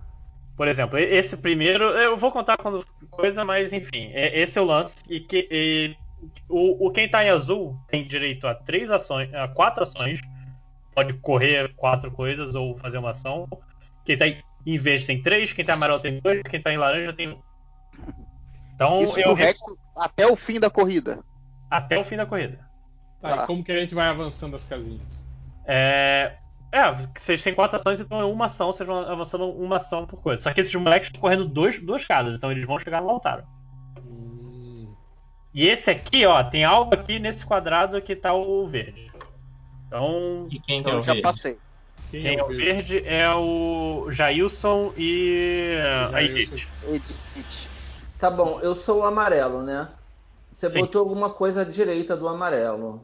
Por 0.55 0.67
exemplo, 0.67 0.97
esse 0.97 1.37
primeiro, 1.37 1.83
eu 1.85 2.17
vou 2.17 2.31
contar 2.31 2.57
quando 2.57 2.85
coisa, 3.09 3.45
mas 3.45 3.71
enfim, 3.71 4.11
é- 4.13 4.39
esse 4.39 4.57
é 4.57 4.61
o 4.61 4.65
lance. 4.65 4.95
E 5.09 5.19
que 5.19 5.47
e- 5.49 5.95
o, 6.49 6.87
o 6.87 6.91
quem 6.91 7.09
tá 7.09 7.23
em 7.23 7.29
azul 7.29 7.77
tem 7.87 8.05
direito 8.05 8.45
a 8.45 8.53
três 8.53 8.91
ações, 8.91 9.33
a 9.33 9.47
quatro 9.47 9.83
ações, 9.83 10.19
pode 10.93 11.13
correr 11.13 11.73
quatro 11.75 12.11
coisas 12.11 12.55
ou 12.55 12.77
fazer 12.77 12.97
uma 12.97 13.11
ação. 13.11 13.47
Quem 14.05 14.17
tá 14.17 14.27
em, 14.27 14.43
em 14.65 14.77
verde 14.77 15.05
tem 15.05 15.21
três, 15.21 15.53
quem 15.53 15.63
tá 15.63 15.73
em 15.73 15.75
amarelo 15.77 15.99
tem 15.99 16.19
dois, 16.19 16.41
quem 16.43 16.61
tá 16.61 16.73
em 16.73 16.77
laranja 16.77 17.13
tem 17.13 17.29
um. 17.29 17.41
Então 18.75 19.01
Isso 19.01 19.17
eu 19.19 19.23
pro 19.27 19.33
resto 19.33 19.77
até 19.95 20.27
o 20.27 20.35
fim 20.35 20.59
da 20.59 20.69
corrida. 20.69 21.23
até 21.69 21.97
o 21.97 22.03
fim 22.03 22.17
da 22.17 22.25
corrida. 22.25 22.68
Tá, 23.21 23.37
Tá. 23.37 23.43
e 23.43 23.47
como 23.47 23.63
que 23.63 23.71
a 23.71 23.79
gente 23.79 23.93
vai 23.95 24.07
avançando 24.07 24.55
as 24.55 24.63
casinhas? 24.63 25.27
É. 25.65 26.35
É, 26.71 26.91
vocês 27.17 27.41
têm 27.41 27.55
quatro 27.55 27.77
ações, 27.77 27.99
então 27.99 28.21
é 28.21 28.25
uma 28.25 28.45
ação, 28.45 28.71
vocês 28.71 28.85
vão 28.85 28.99
avançando 28.99 29.49
uma 29.49 29.77
ação 29.77 30.05
por 30.05 30.21
coisa. 30.21 30.43
Só 30.43 30.53
que 30.53 30.61
esses 30.61 30.73
moleques 30.75 31.07
estão 31.07 31.19
correndo 31.21 31.47
dois, 31.47 31.79
duas 31.81 32.05
casas, 32.05 32.35
então 32.37 32.51
eles 32.51 32.63
vão 32.67 32.77
chegar 32.79 33.01
no 33.01 33.09
altar. 33.09 33.43
Hum, 34.05 34.93
E 35.51 35.67
esse 35.67 35.89
aqui, 35.89 36.25
ó, 36.27 36.43
tem 36.43 36.63
algo 36.63 36.93
aqui 36.93 37.17
nesse 37.17 37.43
quadrado 37.43 37.99
que 38.03 38.15
tá 38.15 38.33
o 38.35 38.67
verde. 38.67 39.11
Então, 39.87 40.47
E 40.51 40.59
quem 40.59 40.61
que 40.61 40.71
é 40.73 40.75
Então 40.77 40.93
o 40.93 40.97
eu 40.97 41.01
já 41.01 41.13
verde? 41.13 41.21
passei. 41.23 41.57
quem, 42.11 42.21
quem 42.21 42.37
é 42.37 42.43
o 42.43 42.47
verde? 42.47 42.63
verde 42.63 43.03
é 43.07 43.33
o 43.33 44.11
Jailson 44.11 44.93
e 44.95 45.75
a. 46.13 46.21
Edith. 46.21 46.67
Edith. 46.83 47.67
Tá 48.19 48.29
bom, 48.29 48.59
eu 48.61 48.75
sou 48.75 48.99
o 48.99 49.05
amarelo, 49.05 49.63
né? 49.63 49.89
Você 50.51 50.69
Sim. 50.69 50.81
botou 50.81 50.99
alguma 50.99 51.31
coisa 51.31 51.61
à 51.61 51.65
direita 51.65 52.15
do 52.15 52.27
amarelo. 52.27 53.03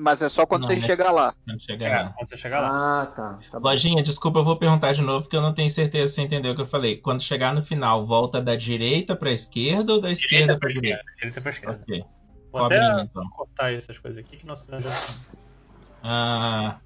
Mas 0.00 0.22
é 0.22 0.30
só 0.30 0.46
quando 0.46 0.62
Não, 0.62 0.68
você 0.74 0.80
chegar 0.80 1.10
lá. 1.10 1.34
Quando 1.44 1.60
chegar 1.60 1.86
É, 1.86 2.02
lá. 2.04 2.12
quando 2.16 2.28
você 2.28 2.36
chegar 2.38 2.60
lá. 2.62 3.02
Ah, 3.02 3.06
tá. 3.06 3.38
tá 3.50 3.60
bom. 3.60 3.68
Lojinha, 3.68 4.02
desculpa, 4.02 4.38
eu 4.38 4.44
vou 4.44 4.56
perguntar 4.56 4.94
de 4.94 5.02
novo, 5.02 5.22
porque 5.24 5.36
eu 5.36 5.42
não 5.42 5.52
tenho 5.52 5.70
certeza 5.70 6.08
se 6.08 6.14
você 6.14 6.22
entendeu 6.22 6.52
o 6.52 6.54
que 6.54 6.62
eu 6.62 6.66
falei. 6.66 6.96
Quando 6.96 7.22
chegar 7.22 7.54
no 7.54 7.62
final, 7.62 8.06
volta 8.06 8.40
da 8.40 8.56
direita 8.56 9.14
pra 9.14 9.30
esquerda 9.30 9.92
ou 9.92 10.00
da 10.00 10.10
esquerda 10.10 10.58
pra 10.58 10.70
direita? 10.70 11.02
Direita 11.16 11.42
pra 11.42 11.50
esquerda. 11.50 11.84
Ok. 11.86 12.04
Vou 12.50 12.62
Cobrinha, 12.62 12.92
até 12.92 13.02
então. 13.02 13.28
cortar 13.30 13.74
essas 13.74 13.98
coisas 13.98 14.24
aqui 14.24 14.38
que 14.38 14.46
não 14.46 14.56
se 14.56 14.66
Ah, 16.02 16.80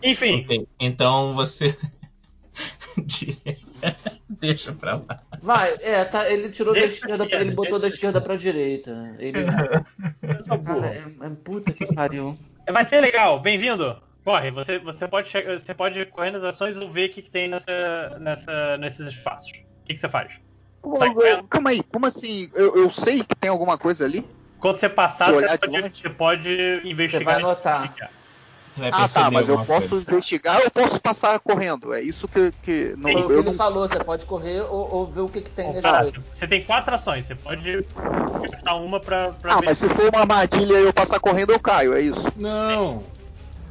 Enfim, 0.00 0.44
ok. 0.44 0.68
Então 0.78 1.34
você. 1.34 1.76
Direita. 3.04 3.96
Deixa 4.46 4.72
pra 4.72 4.96
lá. 4.96 5.22
Vai, 5.42 5.74
é, 5.80 6.04
tá, 6.04 6.30
ele 6.30 6.50
tirou 6.50 6.74
da 6.74 6.80
Deixa 6.80 6.96
esquerda, 6.96 7.24
esquerda, 7.24 7.44
ele 7.44 7.54
botou 7.54 7.78
da 7.78 7.88
esquerda 7.88 8.20
pra 8.20 8.36
direita. 8.36 9.14
Ele. 9.18 9.44
burro. 10.62 10.80
Cara, 10.82 10.86
é, 10.86 11.04
é 11.26 11.30
puta 11.42 11.72
que 11.72 11.94
pariu. 11.94 12.38
Vai 12.70 12.84
ser 12.84 13.00
legal, 13.00 13.40
bem-vindo. 13.40 14.00
Corre, 14.24 14.50
você, 14.50 14.78
você, 14.78 15.06
pode 15.06 15.28
che- 15.28 15.58
você 15.58 15.74
pode 15.74 16.04
correr 16.06 16.30
nas 16.30 16.42
ações 16.42 16.76
e 16.76 16.86
ver 16.88 17.10
o 17.10 17.12
que, 17.12 17.22
que 17.22 17.30
tem 17.30 17.48
nessa, 17.48 18.18
nessa, 18.18 18.76
nesses 18.78 19.06
espaços. 19.08 19.50
O 19.50 19.84
que, 19.86 19.94
que 19.94 20.00
você 20.00 20.08
faz? 20.08 20.32
Correndo. 20.80 21.44
Calma 21.48 21.70
aí, 21.70 21.82
como 21.82 22.06
assim? 22.06 22.50
Eu, 22.54 22.74
eu 22.76 22.90
sei 22.90 23.22
que 23.22 23.34
tem 23.36 23.50
alguma 23.50 23.76
coisa 23.76 24.04
ali? 24.04 24.26
Quando 24.58 24.78
você 24.78 24.88
passar, 24.88 25.30
você 25.30 25.58
pode, 25.58 26.00
você 26.00 26.10
pode 26.10 26.80
investigar. 26.84 27.34
vai 27.34 27.42
notar. 27.42 27.94
Você 28.74 28.80
vai 28.80 28.90
Ah, 28.92 29.08
tá, 29.08 29.30
mas 29.30 29.48
eu 29.48 29.64
posso 29.64 29.88
coisa. 29.90 30.04
investigar 30.10 30.60
ou 30.64 30.68
posso 30.70 31.00
passar 31.00 31.38
correndo? 31.38 31.94
É 31.94 32.02
isso 32.02 32.26
que, 32.26 32.50
que 32.60 32.94
não, 32.98 33.12
Foi 33.12 33.22
o 33.22 33.26
que 33.26 33.32
eu 33.34 33.38
ele 33.38 33.46
não 33.50 33.54
falou, 33.54 33.86
você 33.88 34.02
pode 34.02 34.26
correr 34.26 34.62
ou, 34.62 34.92
ou 34.92 35.06
ver 35.06 35.20
o 35.20 35.28
que, 35.28 35.40
que 35.42 35.50
tem 35.50 35.72
nesse 35.72 35.86
Ah, 35.86 36.02
você 36.32 36.48
tem 36.48 36.64
quatro 36.64 36.92
ações, 36.92 37.24
você 37.24 37.36
pode 37.36 37.86
gastar 38.50 38.74
uma 38.74 38.98
pra, 38.98 39.30
pra 39.30 39.54
Ah, 39.54 39.60
ver. 39.60 39.66
mas 39.66 39.78
se 39.78 39.88
for 39.88 40.08
uma 40.08 40.22
armadilha 40.22 40.80
e 40.80 40.84
eu 40.84 40.92
passar 40.92 41.20
correndo, 41.20 41.52
eu 41.52 41.60
caio, 41.60 41.94
é 41.94 42.00
isso. 42.00 42.24
Não! 42.34 43.04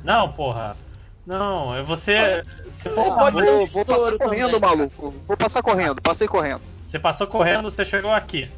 Não, 0.06 0.32
porra. 0.32 0.78
Não, 1.26 1.76
é 1.76 1.84
você. 1.84 2.42
Se 2.74 2.90
for 2.90 3.00
Ou 3.00 3.14
um 3.14 3.16
pode 3.18 3.42
Vou, 3.42 3.66
vou 3.68 3.86
passar 3.86 4.18
correndo, 4.18 4.52
também. 4.60 4.60
maluco. 4.78 5.14
Vou 5.28 5.38
passar 5.38 5.62
correndo, 5.62 6.02
passei 6.02 6.28
correndo. 6.30 6.62
Você 6.86 6.98
passou 6.98 7.28
correndo, 7.28 7.64
você 7.70 7.84
chegou 7.84 8.12
aqui. 8.12 8.50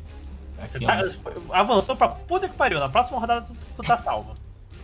Você 0.60 0.78
Aqui, 0.78 0.86
tá- 0.86 1.04
ó. 1.50 1.56
avançou 1.56 1.96
pra 1.96 2.08
puta 2.10 2.48
que 2.48 2.56
pariu. 2.56 2.80
Na 2.80 2.90
próxima 2.90 3.20
rodada 3.20 3.46
tu, 3.48 3.56
tu 3.78 3.82
tá 3.84 3.98
salvo. 3.98 4.34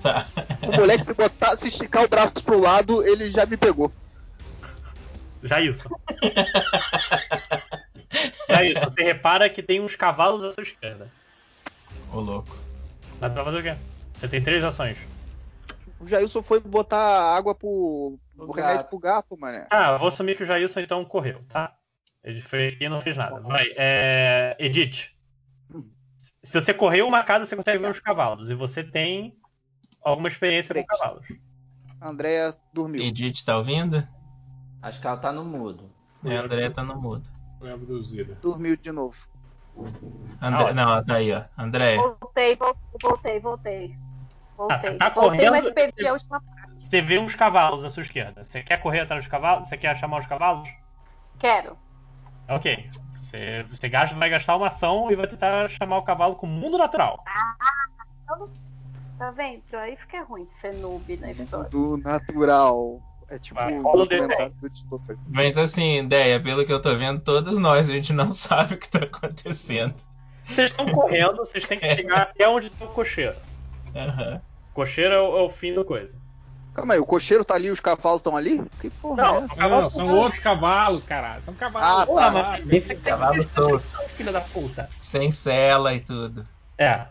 Tá. 0.01 0.25
O 0.67 0.71
moleque, 0.77 1.05
se 1.05 1.13
botar, 1.13 1.55
se 1.55 1.67
esticar 1.67 2.03
o 2.03 2.07
braço 2.07 2.33
pro 2.43 2.59
lado, 2.59 3.05
ele 3.05 3.29
já 3.31 3.45
me 3.45 3.55
pegou. 3.57 3.91
Jailson. 5.43 5.89
Jailson, 8.49 8.81
você 8.89 9.03
repara 9.03 9.49
que 9.49 9.63
tem 9.63 9.79
uns 9.81 9.95
cavalos 9.95 10.43
à 10.43 10.51
sua 10.51 10.63
esquerda. 10.63 11.09
Ô, 12.11 12.19
louco. 12.19 12.55
Mas 13.19 13.31
você 13.31 13.35
vai 13.35 13.45
fazer 13.45 13.57
o 13.59 13.63
quê? 13.63 13.75
Você 14.15 14.27
tem 14.27 14.43
três 14.43 14.63
ações. 14.63 14.97
O 15.99 16.07
Jailson 16.07 16.41
foi 16.41 16.59
botar 16.59 17.35
água 17.35 17.53
pro, 17.53 18.17
Pro 18.35 18.47
pro 18.47 18.55
remédio 18.55 18.77
gato. 18.77 18.89
pro 18.89 18.99
gato, 18.99 19.37
mané. 19.37 19.67
Ah, 19.69 19.91
eu 19.93 19.99
vou 19.99 20.07
assumir 20.07 20.35
que 20.35 20.43
o 20.43 20.45
Jailson 20.45 20.79
então 20.79 21.05
correu, 21.05 21.41
tá? 21.49 21.75
Ele 22.23 22.41
foi 22.41 22.67
aqui 22.69 22.85
e 22.85 22.89
não 22.89 23.01
fez 23.01 23.17
nada. 23.17 23.39
Vai, 23.41 23.71
é... 23.77 24.55
Edith. 24.59 25.09
Se 26.43 26.59
você 26.59 26.73
correu 26.73 27.07
uma 27.07 27.23
casa, 27.23 27.45
você 27.45 27.55
consegue 27.55 27.79
ver 27.79 27.91
os 27.91 27.99
cavalos. 27.99 28.49
E 28.49 28.55
você 28.55 28.83
tem 28.83 29.35
alguma 30.03 30.27
experiência 30.27 30.73
com 30.75 30.83
cavalos. 30.85 31.25
A 31.99 32.09
Andrea 32.09 32.53
dormiu. 32.73 33.01
Edith 33.01 33.43
tá 33.45 33.57
ouvindo? 33.57 34.07
Acho 34.81 34.99
que 34.99 35.07
ela 35.07 35.17
tá 35.17 35.31
no 35.31 35.45
mudo. 35.45 35.91
É, 36.25 36.37
a 36.37 36.41
André 36.41 36.69
tá 36.69 36.83
no 36.83 36.99
mudo. 36.99 37.29
Foi 37.59 37.71
abduzida. 37.71 38.35
Dormiu 38.41 38.75
de 38.75 38.91
novo. 38.91 39.17
André, 40.41 40.69
Ah, 40.69 40.73
não, 40.73 40.83
ela 40.83 41.03
tá 41.05 41.15
aí, 41.15 41.31
ó. 41.31 41.43
André. 41.57 41.97
Voltei, 41.97 42.55
vol- 42.55 42.77
voltei, 43.01 43.39
voltei. 43.39 43.97
Ah, 44.69 44.77
você 44.77 44.89
Voltei. 44.89 44.97
tá 44.97 45.09
voltei, 45.09 45.29
correndo, 45.47 45.51
mas 45.63 45.73
perdi 45.73 45.93
você- 46.01 46.07
a 46.07 46.13
última. 46.13 46.43
Você 46.81 47.01
vê 47.01 47.19
uns 47.19 47.35
cavalos 47.35 47.83
à 47.85 47.89
sua 47.89 48.03
esquerda. 48.03 48.43
Você 48.43 48.61
quer 48.63 48.77
correr 48.81 49.01
atrás 49.01 49.23
dos 49.23 49.31
cavalos? 49.31 49.69
Você 49.69 49.77
quer 49.77 49.95
chamar 49.97 50.19
os 50.19 50.27
cavalos? 50.27 50.67
Quero. 51.39 51.77
Ok. 52.49 52.89
Você, 53.17 53.63
você 53.69 53.87
gasta, 53.87 54.15
vai 54.17 54.29
gastar 54.29 54.57
uma 54.57 54.67
ação 54.67 55.09
e 55.11 55.15
vai 55.15 55.25
tentar 55.27 55.69
chamar 55.69 55.97
o 55.99 56.03
cavalo 56.03 56.35
com 56.35 56.47
o 56.47 56.49
mundo 56.49 56.77
natural. 56.77 57.23
Tá 59.22 59.30
vendo? 59.30 59.61
Aí 59.73 59.95
fica 59.98 60.23
ruim 60.23 60.48
ser 60.60 60.73
noob 60.73 61.15
na 61.18 61.31
história. 61.31 61.69
Do 61.69 61.95
natural. 61.98 62.99
É 63.30 63.38
tipo 63.38 63.60
rola 63.60 64.02
o 64.02 64.06
documentário 64.07 64.52
do 64.53 64.68
Christopher. 64.68 65.15
Mas 65.27 65.56
assim, 65.60 65.99
ideia, 65.99 66.39
pelo 66.39 66.65
que 66.65 66.73
eu 66.73 66.81
tô 66.81 66.95
vendo, 66.95 67.22
todos 67.22 67.60
nós, 67.60 67.88
a 67.88 67.93
gente 67.93 68.11
não 68.11 68.31
sabe 68.34 68.73
o 68.73 68.77
que 68.80 68.89
tá 68.89 69.03
acontecendo. 69.03 69.93
Vocês 70.48 70.72
estão 70.72 70.88
correndo, 70.88 71.38
vocês 71.38 71.68
têm 71.68 71.80
que 71.80 71.95
chegar 71.95 72.23
até 72.23 72.49
onde 72.49 72.72
tá 72.72 72.85
o 72.85 72.88
cocheiro. 72.88 73.35
Aham. 73.95 74.41
Cocheiro 74.73 75.14
é 75.14 75.22
o, 75.22 75.38
é 75.38 75.41
o 75.43 75.49
fim 75.52 75.76
da 75.76 75.85
coisa. 75.85 76.18
Calma 76.73 76.95
aí, 76.95 76.99
o 76.99 77.06
cocheiro 77.06 77.45
tá 77.45 77.53
ali 77.53 77.68
e 77.68 77.72
os 77.72 77.80
cavalos 77.80 78.22
estão 78.22 78.35
ali? 78.35 78.60
Que 78.80 78.89
porra 78.89 79.22
Não, 79.22 79.35
é 79.35 79.45
essa? 79.45 79.69
Não, 79.69 79.89
são 79.91 80.15
outros 80.15 80.41
cavalos, 80.41 81.03
caralho. 81.03 81.45
São 81.45 81.53
cavalos. 81.53 82.10
Ah, 82.10 82.22
tá. 82.22 82.31
mas 82.31 82.65
bem 82.65 82.81
você 82.81 82.95
Cavalo 82.95 83.43
solto. 83.43 83.85
filha 84.18 84.31
da 84.31 84.41
puta. 84.41 84.89
Sem 84.98 85.31
cela 85.31 85.93
e 85.93 85.99
tudo. 85.99 86.48
É. 86.76 87.06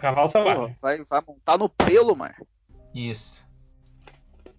Cavalo 0.00 0.28
selvagem. 0.28 0.76
vai, 0.80 1.02
vai 1.04 1.22
montar 1.26 1.58
no 1.58 1.68
pelo, 1.68 2.14
mano. 2.14 2.34
Isso. 2.94 3.46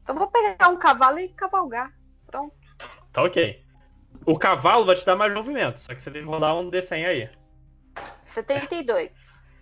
Então 0.03 0.15
vou 0.15 0.27
pegar 0.27 0.67
um 0.69 0.77
cavalo 0.77 1.19
e 1.19 1.29
cavalgar. 1.29 1.91
Pronto. 2.27 2.53
Tá 3.11 3.23
ok. 3.23 3.63
O 4.25 4.37
cavalo 4.37 4.85
vai 4.85 4.95
te 4.95 5.05
dar 5.05 5.15
mais 5.15 5.33
movimento, 5.33 5.79
só 5.79 5.93
que 5.95 6.01
você 6.01 6.11
tem 6.11 6.21
que 6.21 6.27
rodar 6.27 6.55
um 6.55 6.69
D100 6.69 7.05
aí. 7.05 7.29
72. 8.33 9.11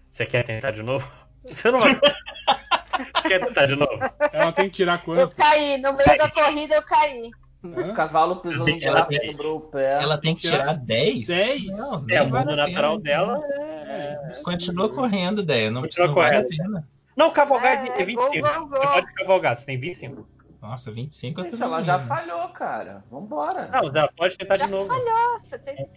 Você 0.10 0.26
quer 0.26 0.44
tentar 0.46 0.72
de 0.72 0.82
novo? 0.82 1.10
Você 1.44 1.70
não 1.72 1.80
vai. 1.80 1.92
quer 3.28 3.46
tentar 3.46 3.66
de 3.68 3.76
novo? 3.76 4.00
Ela 4.32 4.52
tem 4.52 4.70
que 4.70 4.76
tirar 4.78 5.00
Eu 5.00 5.06
quanto? 5.06 5.36
caí, 5.36 5.78
no 5.78 5.94
meio 5.94 6.18
da 6.18 6.30
corrida 6.32 6.76
eu 6.76 6.84
caí. 6.84 7.30
O 7.76 7.94
cavalo 7.94 8.38
pisou 8.38 8.68
no 8.68 8.74
Ela 8.82 8.92
buraco, 8.92 9.10
tem- 9.10 9.20
quebrou 9.20 9.58
o 9.58 9.62
pé. 9.62 10.02
Ela 10.02 10.18
tem 10.18 10.36
que 10.36 10.42
tirar 10.42 10.74
10? 10.76 11.28
10? 11.28 11.66
Não, 11.68 12.06
É, 12.10 12.22
o 12.22 12.30
vale 12.30 12.46
mundo 12.46 12.56
natural 12.56 13.00
pena. 13.02 13.04
dela 13.04 13.46
é. 13.46 14.32
Continua 14.44 14.90
correndo, 14.90 15.42
ideia. 15.42 15.70
Não, 15.72 15.82
Continua 15.82 16.08
não 16.08 16.16
vale 16.16 16.36
a 16.36 16.44
correndo. 16.44 16.50
pena. 16.58 16.88
Não, 17.16 17.32
cavalgar 17.32 17.86
É, 17.88 18.02
é, 18.02 18.06
25. 18.06 18.32
gol, 18.48 18.54
gol, 18.54 18.68
gol. 18.70 18.82
Você 18.82 18.88
pode 18.94 19.14
cavalgar, 19.16 19.56
você 19.58 19.66
tem 19.66 19.80
25. 19.80 20.28
Nossa, 20.62 20.92
25 20.92 21.40
eu 21.42 21.46
tô 21.46 21.52
Gente, 21.52 21.64
ela 21.64 21.82
já 21.82 22.00
falhou, 22.00 22.48
cara. 22.50 23.04
Vambora. 23.12 23.68
Não, 23.68 23.82
você 23.92 24.08
pode 24.16 24.38
tentar 24.38 24.58
Já 24.58 24.66
de 24.66 24.72
novo. 24.72 24.88
falhou. 24.88 25.40
Você 25.50 25.58
tem... 25.60 25.90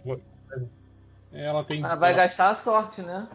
Ela 1.33 1.63
tem. 1.63 1.83
Ela 1.83 1.95
vai 1.95 2.13
gastar 2.13 2.49
a 2.49 2.53
sorte, 2.53 3.01
né? 3.01 3.27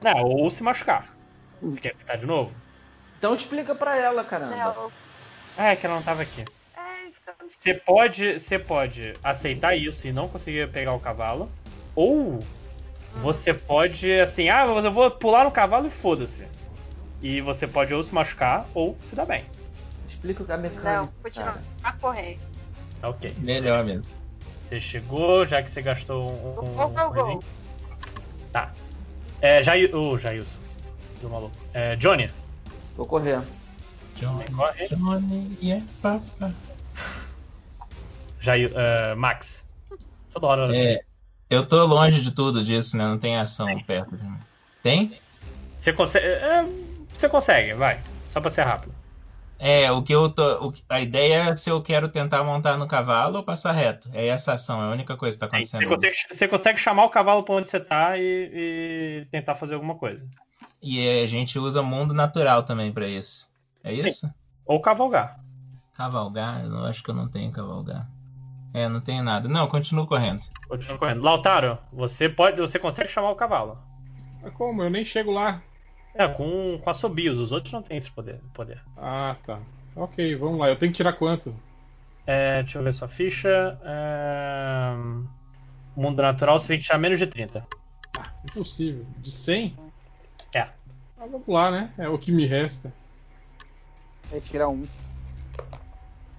Não, 0.00 0.22
ou 0.24 0.50
se 0.50 0.62
machucar. 0.62 1.14
Você 1.60 1.78
quer 1.80 1.94
tentar 1.94 2.16
de 2.16 2.26
novo? 2.26 2.54
Então 3.18 3.34
explica 3.34 3.74
pra 3.74 3.96
ela, 3.96 4.24
caramba. 4.24 4.56
Não. 4.56 4.92
Ah, 5.56 5.72
é 5.72 5.76
que 5.76 5.84
ela 5.84 5.96
não 5.96 6.02
tava 6.02 6.22
aqui. 6.22 6.44
É, 7.40 7.48
Você 7.48 7.74
pode, 7.74 8.40
você 8.40 8.58
pode 8.58 9.14
aceitar 9.22 9.74
isso 9.76 10.06
e 10.06 10.12
não 10.12 10.28
conseguir 10.28 10.70
pegar 10.70 10.92
o 10.94 11.00
cavalo, 11.00 11.50
ou 11.94 12.40
você 13.16 13.52
pode 13.52 14.12
assim, 14.20 14.48
ah, 14.48 14.66
mas 14.66 14.84
eu 14.84 14.92
vou 14.92 15.10
pular 15.10 15.44
no 15.44 15.50
cavalo 15.50 15.86
e 15.86 15.90
foda-se. 15.90 16.44
E 17.20 17.40
você 17.40 17.66
pode 17.66 17.92
ou 17.92 18.02
se 18.02 18.14
machucar 18.14 18.66
ou 18.74 18.96
se 19.02 19.14
dar 19.14 19.26
bem. 19.26 19.44
Explica 20.08 20.42
a 20.42 20.56
Não, 20.56 20.62
mecânica. 20.62 21.12
continua 21.22 21.46
cara. 21.46 21.62
a 21.82 21.92
correr. 21.92 22.38
Tá 23.00 23.08
ok. 23.10 23.34
Melhor 23.38 23.84
mesmo. 23.84 24.04
Você 24.68 24.80
chegou, 24.80 25.46
já 25.46 25.62
que 25.62 25.70
você 25.70 25.82
gastou 25.82 26.30
um. 26.30 26.60
um 26.60 26.74
gol, 26.74 26.88
coisinho. 26.90 27.12
gol. 27.34 27.44
Tá. 28.52 28.72
É, 29.40 29.62
Jair. 29.62 29.94
Ô, 29.94 30.16
Jailson. 30.18 30.58
Do 31.20 31.28
maluco. 31.28 31.54
É, 31.74 31.96
Johnny. 31.96 32.30
Vou 32.96 33.06
correr. 33.06 33.40
Johnny, 34.16 34.44
Corre. 34.54 34.86
Johnny, 34.88 35.56
yeah, 35.62 35.84
papa. 36.02 36.54
Jair, 38.40 38.72
é, 38.74 39.14
Max. 39.14 39.64
Toda 40.32 40.46
hora. 40.46 40.76
É, 40.76 41.00
eu 41.48 41.66
tô 41.66 41.84
longe 41.84 42.20
de 42.20 42.30
tudo 42.30 42.64
disso, 42.64 42.96
né? 42.96 43.04
Não 43.04 43.18
tem 43.18 43.36
ação 43.36 43.66
perto 43.84 44.16
de 44.16 44.24
mim. 44.24 44.38
Tem? 44.82 45.20
Você 45.78 45.92
consegue. 45.92 46.26
é, 46.26 46.64
você 47.16 47.28
consegue, 47.28 47.74
vai. 47.74 48.00
Só 48.28 48.40
pra 48.40 48.50
ser 48.50 48.62
rápido. 48.62 48.94
É, 49.58 49.92
o 49.92 50.02
que 50.02 50.14
eu 50.14 50.30
tô. 50.30 50.68
o 50.68 50.72
a 50.88 51.00
ideia 51.02 51.50
é 51.50 51.56
se 51.56 51.68
eu 51.68 51.82
quero 51.82 52.08
tentar 52.08 52.42
montar 52.42 52.78
no 52.78 52.86
cavalo 52.86 53.36
ou 53.36 53.42
passar 53.42 53.72
reto. 53.72 54.08
É 54.14 54.26
essa 54.26 54.54
ação, 54.54 54.82
é 54.82 54.86
a 54.86 54.92
única 54.92 55.16
coisa 55.16 55.36
que 55.36 55.40
tá 55.40 55.46
Sim, 55.58 55.64
Você 55.64 55.76
acontecendo. 55.76 55.96
consegue, 55.96 56.34
você 56.34 56.48
consegue 56.48 56.78
chamar 56.78 57.04
o 57.04 57.10
cavalo 57.10 57.42
pra 57.42 57.56
onde 57.56 57.68
você 57.68 57.78
tá 57.78 58.16
e, 58.16 58.22
e 59.22 59.26
tentar 59.30 59.56
fazer 59.56 59.74
alguma 59.74 59.96
coisa. 59.96 60.26
E 60.82 61.22
a 61.22 61.26
gente 61.26 61.58
usa 61.58 61.82
mundo 61.82 62.14
natural 62.14 62.62
também 62.62 62.90
pra 62.90 63.06
isso. 63.06 63.50
É 63.84 63.94
Sim. 63.94 64.06
isso? 64.06 64.30
Ou 64.64 64.80
cavalgar. 64.80 65.38
Cavalgar? 65.94 66.64
Eu 66.64 66.86
acho 66.86 67.02
que 67.02 67.10
eu 67.10 67.14
não 67.14 67.28
tenho 67.28 67.52
cavalgar. 67.52 68.08
É, 68.72 68.88
não 68.88 69.00
tenho 69.00 69.22
nada. 69.22 69.48
Não, 69.48 69.66
continuo 69.66 70.06
correndo. 70.06 70.46
Continua 70.68 70.98
correndo. 70.98 71.22
Lautaro, 71.22 71.78
você 71.92 72.28
pode. 72.28 72.60
Você 72.60 72.78
consegue 72.78 73.10
chamar 73.10 73.30
o 73.30 73.36
cavalo. 73.36 73.78
Mas 74.42 74.52
como? 74.54 74.82
Eu 74.82 74.90
nem 74.90 75.04
chego 75.04 75.32
lá. 75.32 75.62
É, 76.14 76.26
com, 76.28 76.78
com 76.82 76.90
assobios. 76.90 77.38
Os 77.38 77.52
outros 77.52 77.72
não 77.72 77.82
têm 77.82 77.96
esse 77.96 78.10
poder. 78.10 78.40
poder. 78.54 78.80
Ah, 78.96 79.36
tá. 79.44 79.58
Ok, 79.94 80.36
vamos 80.36 80.58
lá. 80.58 80.68
Eu 80.68 80.76
tenho 80.76 80.92
que 80.92 80.96
tirar 80.96 81.12
quanto? 81.14 81.54
É, 82.26 82.62
deixa 82.62 82.78
eu 82.78 82.82
ver 82.82 82.94
sua 82.94 83.08
ficha. 83.08 83.78
É, 83.84 84.94
mundo 85.96 86.22
natural, 86.22 86.58
você 86.58 86.68
tem 86.68 86.78
que 86.78 86.84
tirar 86.84 86.98
menos 86.98 87.18
de 87.18 87.26
30. 87.26 87.66
Impossível. 88.44 89.04
De 89.18 89.30
100? 89.30 89.76
É. 90.54 90.60
Ah, 90.60 91.26
vamos 91.30 91.46
lá, 91.46 91.70
né? 91.70 91.92
É 91.98 92.08
o 92.08 92.18
que 92.18 92.32
me 92.32 92.46
resta. 92.46 92.92
É 94.32 94.40
tirar 94.40 94.68
um. 94.68 94.86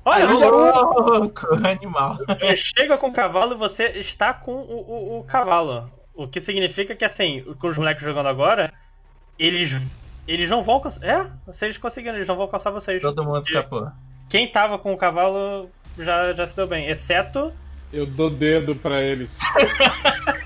Olha, 0.03 0.27
Ainda 0.27 0.45
rolou. 0.49 1.19
Louco, 1.19 1.47
animal. 1.67 2.17
Chega 2.57 2.97
com 2.97 3.07
o 3.09 3.13
cavalo 3.13 3.53
e 3.53 3.57
você 3.57 3.83
está 3.99 4.33
com 4.33 4.51
o, 4.51 4.57
o- 4.57 5.19
o 5.19 5.23
cavalo. 5.23 5.91
O 6.13 6.27
que 6.27 6.41
significa 6.41 6.95
que, 6.95 7.05
assim, 7.05 7.41
com 7.59 7.67
os 7.67 7.77
moleques 7.77 8.03
jogando 8.03 8.27
agora, 8.27 8.73
eles, 9.37 9.71
eles 10.27 10.49
não 10.49 10.63
vão 10.63 10.75
alcançar. 10.75 11.05
É, 11.05 11.25
vocês 11.45 11.77
conseguiram, 11.77 12.15
eles 12.15 12.27
não 12.27 12.35
vão 12.35 12.43
alcançar 12.45 12.71
vocês. 12.71 13.01
Todo 13.01 13.23
mundo 13.23 13.43
escapou. 13.45 13.89
Quem 14.29 14.51
tava 14.51 14.77
com 14.79 14.93
o 14.93 14.97
cavalo 14.97 15.69
já, 15.99 16.33
já 16.33 16.47
se 16.47 16.55
deu 16.55 16.67
bem, 16.67 16.87
exceto. 16.87 17.51
Eu 17.93 18.05
dou 18.05 18.29
dedo 18.29 18.75
pra 18.75 19.01
eles. 19.01 19.37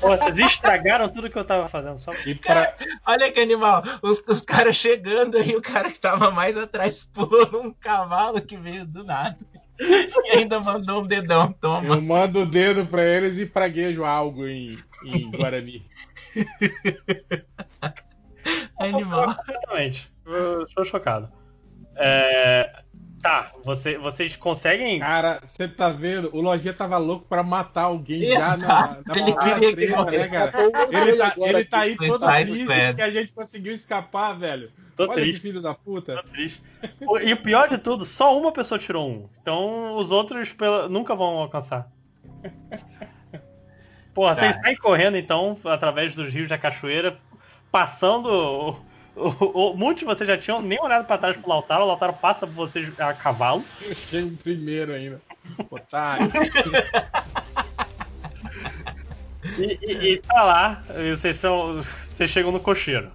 Pô, 0.00 0.16
vocês 0.16 0.38
estragaram 0.38 1.08
tudo 1.08 1.28
que 1.28 1.38
eu 1.38 1.44
tava 1.44 1.68
fazendo. 1.68 1.98
Só... 1.98 2.12
E 2.26 2.34
pra... 2.34 2.74
Olha 3.06 3.30
que 3.30 3.40
animal. 3.40 3.82
Os, 4.02 4.22
os 4.26 4.40
caras 4.40 4.76
chegando 4.76 5.36
aí, 5.36 5.54
o 5.54 5.62
cara 5.62 5.90
que 5.90 5.98
tava 5.98 6.30
mais 6.30 6.56
atrás 6.56 7.04
pulou 7.12 7.50
num 7.52 7.72
cavalo 7.72 8.40
que 8.40 8.56
veio 8.56 8.86
do 8.86 9.04
nada. 9.04 9.36
E 9.78 10.38
ainda 10.38 10.60
mandou 10.60 11.02
um 11.02 11.06
dedão, 11.06 11.52
toma. 11.52 11.94
Eu 11.94 12.02
mando 12.02 12.40
o 12.40 12.46
dedo 12.46 12.86
pra 12.86 13.02
eles 13.02 13.38
e 13.38 13.46
praguejo 13.46 14.04
algo 14.04 14.46
em, 14.46 14.78
em 15.04 15.30
Guarani. 15.30 15.86
Animal. 18.78 19.34
Completamente. 19.34 20.10
Estou 20.66 20.84
chocado. 20.84 21.30
É, 21.96 22.59
você- 23.74 23.98
vocês 23.98 24.36
conseguem. 24.36 24.98
Cara, 25.00 25.40
você 25.42 25.66
tá 25.68 25.88
vendo? 25.88 26.30
O 26.34 26.40
Lojinha 26.40 26.74
tava 26.74 26.98
louco 26.98 27.26
pra 27.28 27.42
matar 27.42 27.82
alguém 27.84 28.28
já 28.30 28.48
na, 28.48 28.54
Exato, 28.56 29.02
na 29.06 29.18
ele 29.18 29.32
queria 29.36 29.54
que 29.70 29.76
treta, 29.76 30.04
né, 30.10 30.28
cara? 30.28 30.52
Um 30.58 30.92
Ele 30.98 31.16
tá, 31.16 31.34
ele 31.36 31.64
tá 31.64 31.80
aí 31.80 31.96
todo 31.96 32.26
triste 32.26 32.66
que 32.96 33.02
a 33.02 33.10
gente 33.10 33.32
conseguiu 33.32 33.72
escapar, 33.72 34.32
velho. 34.38 34.70
Tô 34.96 35.04
Olha 35.04 35.14
que 35.14 35.20
triste. 35.22 35.40
filho 35.40 35.62
da 35.62 35.72
puta. 35.74 36.16
Tô 36.16 36.22
triste. 36.28 36.60
E 37.22 37.32
o 37.32 37.36
pior 37.36 37.68
de 37.68 37.78
tudo, 37.78 38.04
só 38.04 38.38
uma 38.38 38.52
pessoa 38.52 38.78
tirou 38.78 39.08
um. 39.08 39.28
Então 39.40 39.96
os 39.96 40.10
outros 40.10 40.52
pela- 40.52 40.88
nunca 40.88 41.14
vão 41.14 41.38
alcançar. 41.38 41.86
Porra, 44.14 44.34
Tá. 44.34 44.42
vocês 44.42 44.56
saem 44.56 44.76
correndo 44.76 45.16
então, 45.16 45.56
através 45.64 46.14
dos 46.14 46.32
rios 46.32 46.48
da 46.48 46.58
cachoeira, 46.58 47.16
passando. 47.70 48.76
O, 49.20 49.72
o, 49.72 49.76
muitos 49.76 50.00
de 50.00 50.06
vocês 50.06 50.26
já 50.26 50.38
tinham 50.38 50.62
nem 50.62 50.80
olhado 50.80 51.04
pra 51.06 51.18
trás 51.18 51.36
pro 51.36 51.48
Lautaro, 51.50 51.84
o 51.84 51.86
Lautaro 51.86 52.14
passa 52.14 52.46
por 52.46 52.54
vocês 52.54 52.88
a 52.98 53.12
cavalo. 53.12 53.62
Eu 53.82 53.94
chego 53.94 54.34
primeiro 54.38 54.92
ainda. 54.94 55.20
Otário. 55.70 56.30
E, 59.58 59.78
e, 59.82 60.12
e 60.12 60.18
tá 60.18 60.42
lá, 60.42 60.82
e 60.96 61.10
vocês, 61.16 61.36
são, 61.38 61.82
vocês 62.14 62.30
chegam 62.30 62.52
no 62.52 62.60
cocheiro. 62.60 63.10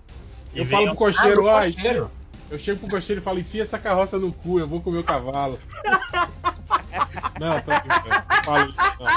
E 0.54 0.60
Eu 0.60 0.66
vem 0.66 0.78
falo 0.78 0.88
pro 0.96 0.96
cocheiro, 0.96 1.48
Ah, 1.48 1.54
ó, 1.56 1.60
no 1.66 1.74
cocheiro. 1.74 2.12
eu 2.52 2.60
chego 2.60 2.80
pro 2.80 2.90
cocheiro 2.90 3.22
e 3.22 3.24
falo, 3.24 3.40
enfia 3.40 3.62
essa 3.64 3.80
carroça 3.80 4.18
no 4.20 4.32
cu, 4.34 4.60
eu 4.60 4.68
vou 4.68 4.82
comer 4.82 5.00
o 5.00 5.04
cavalo. 5.04 5.60
não, 7.40 7.62
tô. 7.62 7.72
Não 7.72 8.44
falo 8.44 8.70
isso, 8.70 8.78
não. 9.00 9.08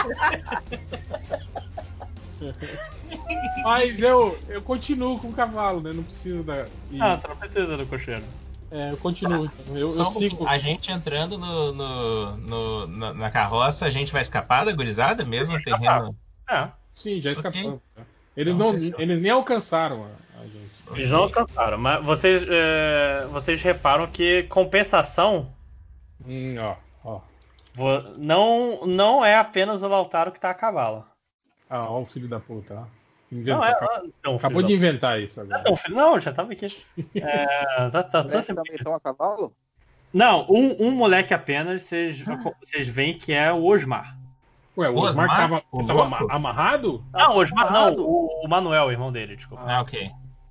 Mas 3.65 4.01
eu, 4.01 4.39
eu 4.48 4.62
continuo 4.62 5.19
com 5.19 5.28
o 5.28 5.32
cavalo, 5.32 5.81
né? 5.81 5.93
Não 5.93 6.02
preciso 6.05 6.44
da. 6.44 6.66
e- 6.90 7.01
Ah, 7.01 7.16
você 7.16 7.28
não 7.28 7.36
precisa 7.36 7.77
do 7.77 7.86
cocheiro. 7.86 8.24
é, 8.70 8.93
eu 8.93 8.97
continuo. 8.97 9.47
Então. 9.47 9.77
Eu, 9.77 9.90
Só 9.93 10.05
eu 10.05 10.06
sigo. 10.06 10.47
A 10.47 10.59
gente 10.59 10.90
entrando 10.90 11.36
no, 11.39 11.73
no- 11.73 12.36
no- 12.36 12.86
na, 12.86 13.15
na 13.15 13.31
carroça, 13.31 13.86
a 13.86 13.90
gente 13.90 14.12
vai 14.12 14.23
escapar 14.23 14.65
da 14.65 14.73
gurizada 14.73 15.24
mesmo 15.24 15.56
no 15.56 15.62
terreno. 15.62 16.15
É, 16.48 16.69
Sim, 16.93 17.20
já 17.20 17.32
escapamos. 17.32 17.81
né? 17.97 18.05
Eles, 18.36 18.55
Então, 18.55 18.73
não, 18.73 18.81
eles 18.98 19.20
nem 19.20 19.31
alcançaram 19.32 20.05
a, 20.05 20.40
a 20.40 20.44
gente. 20.44 20.70
eles 21.01 21.10
não 21.10 21.23
alcançaram, 21.24 21.77
mas 21.77 22.05
vocês, 22.05 22.43
é, 22.48 23.27
vocês 23.32 23.60
reparam 23.60 24.06
que 24.06 24.44
compensação 24.44 25.52
Hum, 26.24 26.56
ó, 26.59 26.77
ó. 27.05 27.20
não, 28.16 28.86
não 28.86 29.24
é 29.24 29.36
apenas 29.36 29.82
o 29.82 29.89
Lautaro 29.89 30.31
que 30.32 30.40
tá 30.40 30.51
a 30.51 30.55
cavalo. 30.55 31.05
Ah, 31.69 31.90
ó 31.90 32.01
o 32.01 32.07
filho 32.07 32.28
da 32.28 32.40
puta, 32.40 32.74
ó. 32.74 32.99
Não 33.31 33.62
é. 33.62 33.70
acabou, 33.73 34.12
Não, 34.24 34.36
acabou 34.36 34.62
de 34.62 34.73
inventar 34.73 35.20
isso 35.20 35.40
agora. 35.40 35.62
Não, 35.66 35.77
filho, 35.77 35.95
não, 35.95 36.19
já 36.19 36.32
tava 36.32 36.53
aqui. 36.53 36.66
É, 37.15 37.90
tá, 37.90 38.03
tá, 38.03 38.20
assim. 38.39 38.55
também 38.55 38.77
estão 38.77 38.95
a 38.95 39.01
cavalo? 39.01 39.53
Não, 40.12 40.47
um, 40.49 40.86
um 40.86 40.90
moleque 40.90 41.35
apenas, 41.35 41.82
vocês, 41.82 42.24
vocês 42.62 42.89
veem 42.89 43.19
que 43.19 43.32
é 43.32 43.53
o 43.53 43.65
Osmar. 43.65 44.16
Ué, 44.77 44.89
o 44.89 44.95
Osmar, 44.95 45.27
Osmar? 45.27 45.40
tava, 45.40 45.62
O 45.70 45.85
tava 45.85 46.32
amarrado? 46.32 47.05
Tá 47.12 47.28
não, 47.28 47.36
o 47.36 47.39
Osmar 47.40 47.73
não, 47.73 47.95
o, 47.97 48.45
o 48.45 48.49
Manuel, 48.49 48.90
irmão 48.90 49.12
dele, 49.12 49.36
desculpa. 49.36 49.65
Ah, 49.66 49.82
ok. 49.82 50.11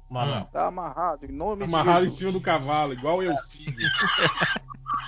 Manuel. 0.10 0.48
Tá 0.54 0.68
amarrado, 0.68 1.26
em 1.26 1.32
nome 1.32 1.64
Amarrado 1.64 2.06
em 2.06 2.10
cima 2.12 2.32
do 2.32 2.40
cavalo, 2.40 2.94
igual 2.94 3.24
eu 3.24 3.36
sigo. 3.38 3.78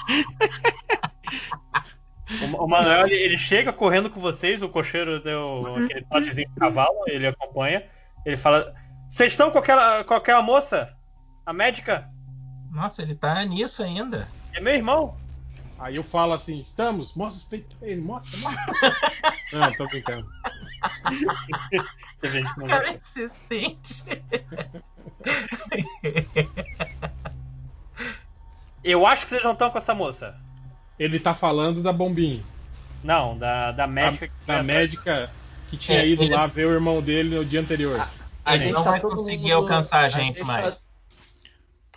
O, 2.30 2.64
o 2.64 2.68
Manuel, 2.68 3.08
ele, 3.08 3.16
ele 3.16 3.38
chega 3.38 3.74
correndo 3.74 4.10
com 4.10 4.20
vocês, 4.20 4.62
o 4.62 4.70
cocheiro 4.70 5.22
deu 5.22 5.62
aquele 5.76 6.06
trotezinho 6.06 6.50
de 6.50 6.56
cavalo, 6.56 6.98
ele 7.08 7.28
acompanha. 7.28 7.84
Ele 8.26 8.38
fala: 8.38 8.74
Vocês 9.10 9.34
estão 9.34 9.52
com 9.52 9.58
aquela, 9.58 10.04
com 10.04 10.14
aquela 10.14 10.42
moça? 10.42 10.94
A 11.46 11.54
médica? 11.54 12.10
Nossa, 12.72 13.02
ele 13.02 13.16
tá 13.16 13.44
nisso 13.46 13.82
ainda. 13.82 14.28
É 14.54 14.60
meu 14.60 14.74
irmão. 14.74 15.18
Aí 15.80 15.96
eu 15.96 16.04
falo 16.04 16.34
assim, 16.34 16.60
estamos? 16.60 17.16
Mostra 17.16 17.42
os 17.42 17.44
peitos 17.44 17.78
pra 17.78 17.88
ele, 17.88 18.02
mostra, 18.02 18.38
mostra. 18.40 18.66
Não, 19.54 19.72
tô 19.74 19.88
brincando. 19.88 20.30
Não 22.58 22.68
Cara, 22.68 22.90
insistente. 22.90 24.04
Eu 28.84 29.08
acho 29.08 29.24
que 29.24 29.30
vocês 29.30 29.44
não 29.44 29.54
estão 29.54 29.72
com 29.72 29.78
essa 29.78 29.96
moça. 29.96 30.38
Ele 31.00 31.20
tá 31.20 31.34
falando 31.34 31.82
da 31.82 31.94
bombinha. 31.94 32.44
Não, 33.04 33.38
da, 33.38 33.72
da 33.72 33.88
médica. 33.88 34.28
que 34.28 34.34
da 34.46 34.62
médica 34.62 35.30
que 35.70 35.78
tinha 35.78 36.00
É, 36.02 36.08
ido 36.08 36.24
ele- 36.24 36.36
lá 36.36 36.46
ver 36.48 36.66
o 36.68 36.72
irmão 36.72 37.02
dele 37.02 37.36
no 37.38 37.46
dia 37.46 37.62
anterior. 37.62 38.06
A 38.44 38.56
Ele 38.56 38.64
gente 38.66 38.74
não 38.74 38.84
tá 38.84 38.92
vai 38.92 39.00
todo 39.00 39.16
conseguir 39.16 39.44
mundo- 39.44 39.54
alcançar 39.54 40.00
a 40.04 40.10
gente 40.10 40.40
tá- 40.40 40.46
mais. 40.46 40.90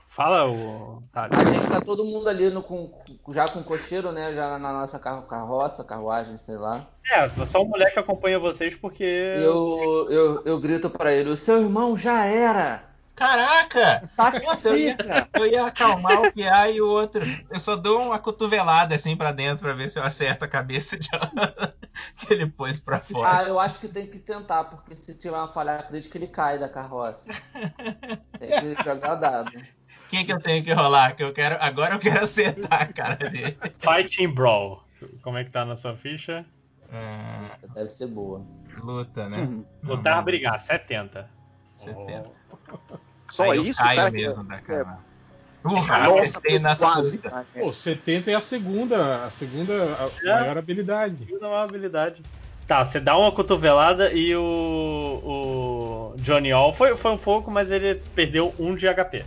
Fala 0.08 0.46
o. 0.46 1.02
Tá, 1.10 1.26
A 1.30 1.44
gente 1.50 1.66
tá 1.68 1.80
todo 1.80 2.04
mundo 2.04 2.28
ali 2.28 2.50
no, 2.50 2.62
com, 2.62 2.86
com- 3.22 3.32
já 3.32 3.48
com 3.48 3.60
o 3.60 3.64
cocheiro, 3.64 4.12
né? 4.12 4.34
Já 4.34 4.58
na 4.58 4.70
nossa 4.72 4.98
carro, 4.98 5.22
carroça, 5.22 5.82
carruagem, 5.82 6.36
sei 6.36 6.56
lá. 6.56 6.86
É, 7.10 7.30
só 7.46 7.62
um 7.62 7.68
moleque 7.68 7.98
acompanha 7.98 8.38
vocês 8.38 8.74
porque. 8.76 9.02
Eu, 9.02 10.06
eu, 10.10 10.42
eu 10.44 10.60
grito 10.60 10.90
pra 10.90 11.12
ele, 11.14 11.30
o 11.30 11.36
seu 11.36 11.60
irmão 11.62 11.96
já 11.96 12.26
era! 12.26 12.91
Caraca! 13.14 14.10
Nossa, 14.44 14.68
eu 14.68 14.76
ia, 14.76 14.96
eu 15.34 15.46
ia 15.46 15.66
acalmar 15.66 16.22
o 16.22 16.32
PA 16.32 16.70
e 16.70 16.80
o 16.80 16.88
outro. 16.88 17.22
Eu 17.50 17.60
só 17.60 17.76
dou 17.76 18.02
uma 18.06 18.18
cotovelada 18.18 18.94
assim 18.94 19.16
pra 19.16 19.32
dentro 19.32 19.64
pra 19.64 19.74
ver 19.74 19.90
se 19.90 19.98
eu 19.98 20.02
acerto 20.02 20.44
a 20.44 20.48
cabeça 20.48 20.98
de... 20.98 21.08
que 22.16 22.32
ele 22.32 22.46
pôs 22.46 22.80
pra 22.80 23.00
fora. 23.00 23.38
Ah, 23.38 23.42
eu 23.44 23.60
acho 23.60 23.78
que 23.78 23.88
tem 23.88 24.06
que 24.06 24.18
tentar, 24.18 24.64
porque 24.64 24.94
se 24.94 25.14
tiver 25.14 25.36
uma 25.36 25.48
falha 25.48 25.82
crítica, 25.82 26.16
ele 26.16 26.26
cai 26.26 26.58
da 26.58 26.68
carroça. 26.68 27.30
Tem 28.38 28.74
que 28.76 28.82
jogar 28.82 29.14
dado. 29.16 29.52
Quem 30.08 30.24
que 30.24 30.32
eu 30.32 30.40
tenho 30.40 30.64
que 30.64 30.72
rolar? 30.72 31.14
Que 31.14 31.22
eu 31.22 31.32
quero... 31.32 31.56
Agora 31.60 31.94
eu 31.94 31.98
quero 31.98 32.22
acertar 32.22 32.82
a 32.82 32.86
cara 32.86 33.16
dele. 33.30 33.56
Fighting 33.78 34.28
Brawl. 34.28 34.82
Como 35.22 35.36
é 35.36 35.44
que 35.44 35.50
tá 35.50 35.64
na 35.64 35.76
sua 35.76 35.96
ficha? 35.96 36.44
Ah, 36.90 37.56
Deve 37.74 37.88
ser 37.88 38.06
boa. 38.06 38.44
luta, 38.82 39.28
né? 39.28 39.62
Lutar, 39.82 40.16
Não, 40.16 40.24
brigar, 40.24 40.60
70. 40.60 41.28
70. 41.82 42.24
Só 43.30 43.50
Aí 43.50 43.68
isso, 43.68 43.78
caio 43.82 43.96
cara? 43.98 44.10
mesmo 44.10 44.44
da 44.44 44.56
É, 44.56 44.58
cama. 44.58 44.98
Urra, 45.64 45.98
Nossa, 46.08 46.40
na 46.60 46.76
quase. 46.76 47.18
cara. 47.18 47.46
Pô, 47.54 47.72
70 47.72 48.30
é 48.30 48.34
a 48.34 48.40
segunda, 48.40 49.24
a 49.26 49.30
segunda 49.30 49.72
a 49.74 50.28
É. 50.28 50.40
maior 50.40 50.58
habilidade. 50.58 51.26
É 51.40 51.46
uma 51.46 51.62
habilidade. 51.62 52.22
Tá, 52.66 52.84
você 52.84 52.98
dá 53.00 53.16
uma 53.16 53.30
cotovelada 53.32 54.12
e 54.12 54.34
o. 54.34 56.12
O 56.14 56.14
Johnny 56.18 56.52
All 56.52 56.74
foi, 56.74 56.96
foi 56.96 57.10
um 57.12 57.18
pouco, 57.18 57.50
mas 57.50 57.70
ele 57.70 57.94
perdeu 58.14 58.54
um 58.58 58.74
de 58.74 58.86
HP. 58.86 59.24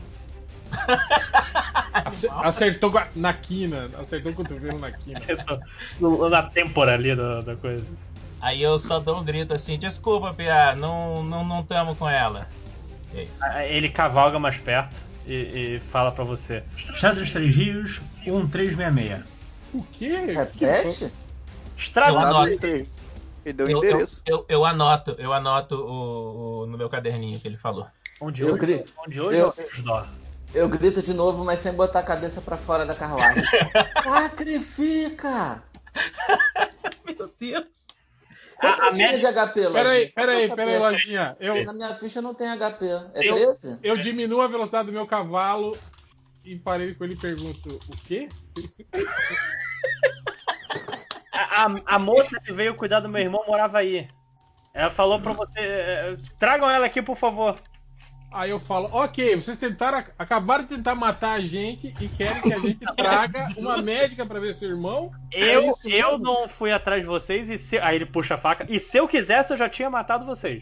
Ace- 2.06 2.30
Acertou 2.32 2.94
na 3.15 3.34
quina, 3.34 3.90
acertou 3.99 4.32
o 4.32 4.36
cotovelo 4.36 4.80
na 4.80 4.91
quina. 4.91 5.19
Na 6.30 6.44
têmpora 6.44 6.94
ali 6.94 7.15
da, 7.15 7.41
da 7.41 7.56
coisa. 7.56 7.86
Aí 8.46 8.62
eu 8.62 8.78
só 8.78 9.00
dou 9.00 9.20
um 9.20 9.24
grito 9.24 9.56
assim, 9.56 9.76
desculpa, 9.76 10.32
PA, 10.32 10.76
não, 10.76 11.24
não, 11.24 11.44
não 11.44 11.64
tamo 11.64 11.96
com 11.96 12.08
ela. 12.08 12.48
É 13.16 13.24
isso. 13.24 13.44
Aí 13.46 13.76
Ele 13.76 13.90
cavalga 13.90 14.38
mais 14.38 14.56
perto 14.58 14.96
e, 15.26 15.34
e 15.78 15.80
fala 15.92 16.12
pra 16.12 16.24
você: 16.24 16.64
Estrada 16.78 17.20
dos 17.22 17.32
Três 17.32 17.56
Rios, 17.56 18.00
1366. 18.24 19.24
O 19.74 19.82
quê? 19.92 20.16
Repete? 20.32 21.12
Estrada 21.76 22.22
Eu 22.30 22.46
dos 22.46 22.58
três. 22.60 23.04
Ele 23.44 23.54
deu 23.54 23.66
o 23.66 23.70
Eu, 23.72 23.78
eu, 23.84 23.90
endereço. 23.90 24.22
eu, 24.28 24.46
eu 24.48 24.64
anoto, 24.64 25.16
eu 25.18 25.34
anoto 25.34 25.76
o, 25.76 26.62
o- 26.62 26.66
no 26.68 26.78
meu 26.78 26.88
caderninho 26.88 27.40
que 27.40 27.48
ele 27.48 27.58
falou. 27.58 27.88
Onde 28.22 28.44
Eu 28.44 28.50
hoje? 28.50 28.58
grito. 28.60 28.94
Onde 29.06 29.20
hoje 29.20 29.40
Eu-. 29.40 29.54
Eu 30.54 30.70
grito 30.70 31.02
de 31.02 31.14
novo, 31.16 31.44
mas 31.44 31.60
sem 31.62 31.74
botar 31.74 32.00
a 32.00 32.04
cabeça 32.04 32.42
pra 32.42 32.58
fora 32.58 32.86
da 32.86 32.94
carruagem. 32.94 33.44
Sacrifica! 34.04 35.64
Meu 37.06 37.30
Deus! 37.40 37.85
Quanto 38.60 38.82
A- 38.82 38.88
a 38.88 38.91
tinha 38.91 39.11
médica- 39.11 39.32
de 39.34 39.40
HP, 39.40 39.60
Lojinha? 39.68 39.73
Peraí, 39.84 40.07
pra 40.11 40.23
peraí, 40.26 40.56
peraí, 40.56 40.80
Lojinha. 40.80 41.38
Eu, 41.40 41.65
Na 41.65 41.73
minha 41.73 41.94
ficha 41.95 42.22
não 42.22 42.34
tem 42.34 42.48
HP. 42.49 42.86
É 43.14 43.27
Eu- 43.27 43.36
13? 43.36 43.80
eu 43.84 43.98
diminuo 43.98 44.41
a 44.41 44.48
velocidade 44.48 44.88
do 44.88 44.94
meu 44.94 45.06
cavalo 45.06 45.77
e 46.44 46.56
parei 46.57 46.94
com 46.95 47.03
ele 47.03 47.14
e 47.14 47.18
pergunto: 47.18 47.82
o 47.88 47.95
quê? 48.07 48.30
A, 51.32 51.65
a- 51.65 51.82
a 51.86 51.99
moça 51.99 52.40
que 52.40 52.53
veio 52.53 52.76
cuidar 52.76 53.02
do 53.02 53.10
meu 53.10 53.22
irmão 53.22 53.44
morava 53.45 53.80
aí. 53.80 54.07
Ela 54.73 54.90
falou 54.90 55.19
pra 55.19 55.34
você. 55.34 55.60
eh, 55.60 56.18
Tragam 56.40 56.69
ela 56.69 56.86
aqui, 56.86 57.02
por 57.02 57.18
favor. 57.18 57.60
Aí 58.36 58.49
eu 58.49 58.60
falo, 58.60 58.90
ok, 58.91 59.38
vocês 59.38 59.57
tentaram, 59.57 60.03
acabaram 60.20 60.64
de 60.64 60.76
tentar 60.76 60.94
matar 60.94 61.36
a 61.36 61.40
gente 61.40 61.95
e 62.02 62.10
querem 62.10 62.41
que 62.41 62.53
a 62.53 62.60
gente 62.60 62.86
traga 62.94 63.48
uma 63.56 63.78
médica 63.82 64.26
pra 64.26 64.41
ver 64.41 64.53
seu 64.53 64.72
irmão? 64.72 65.10
É 65.34 65.56
Eu, 65.56 65.72
isso 65.72 65.88
eu 65.88 66.18
mesmo? 66.18 66.26
não 66.26 66.49
fui 66.49 66.70
atrás 66.70 67.02
de 67.02 67.07
vocês 67.07 67.49
e 67.49 67.57
se... 67.57 67.80
aí 67.80 67.95
ele 67.95 68.06
puxa 68.06 68.36
a 68.36 68.38
faca. 68.38 68.66
E 68.68 68.78
se 68.78 68.98
eu 68.98 69.07
quisesse, 69.07 69.53
eu 69.53 69.57
já 69.57 69.70
tinha 69.70 69.90
matado 69.90 70.26
vocês. 70.26 70.62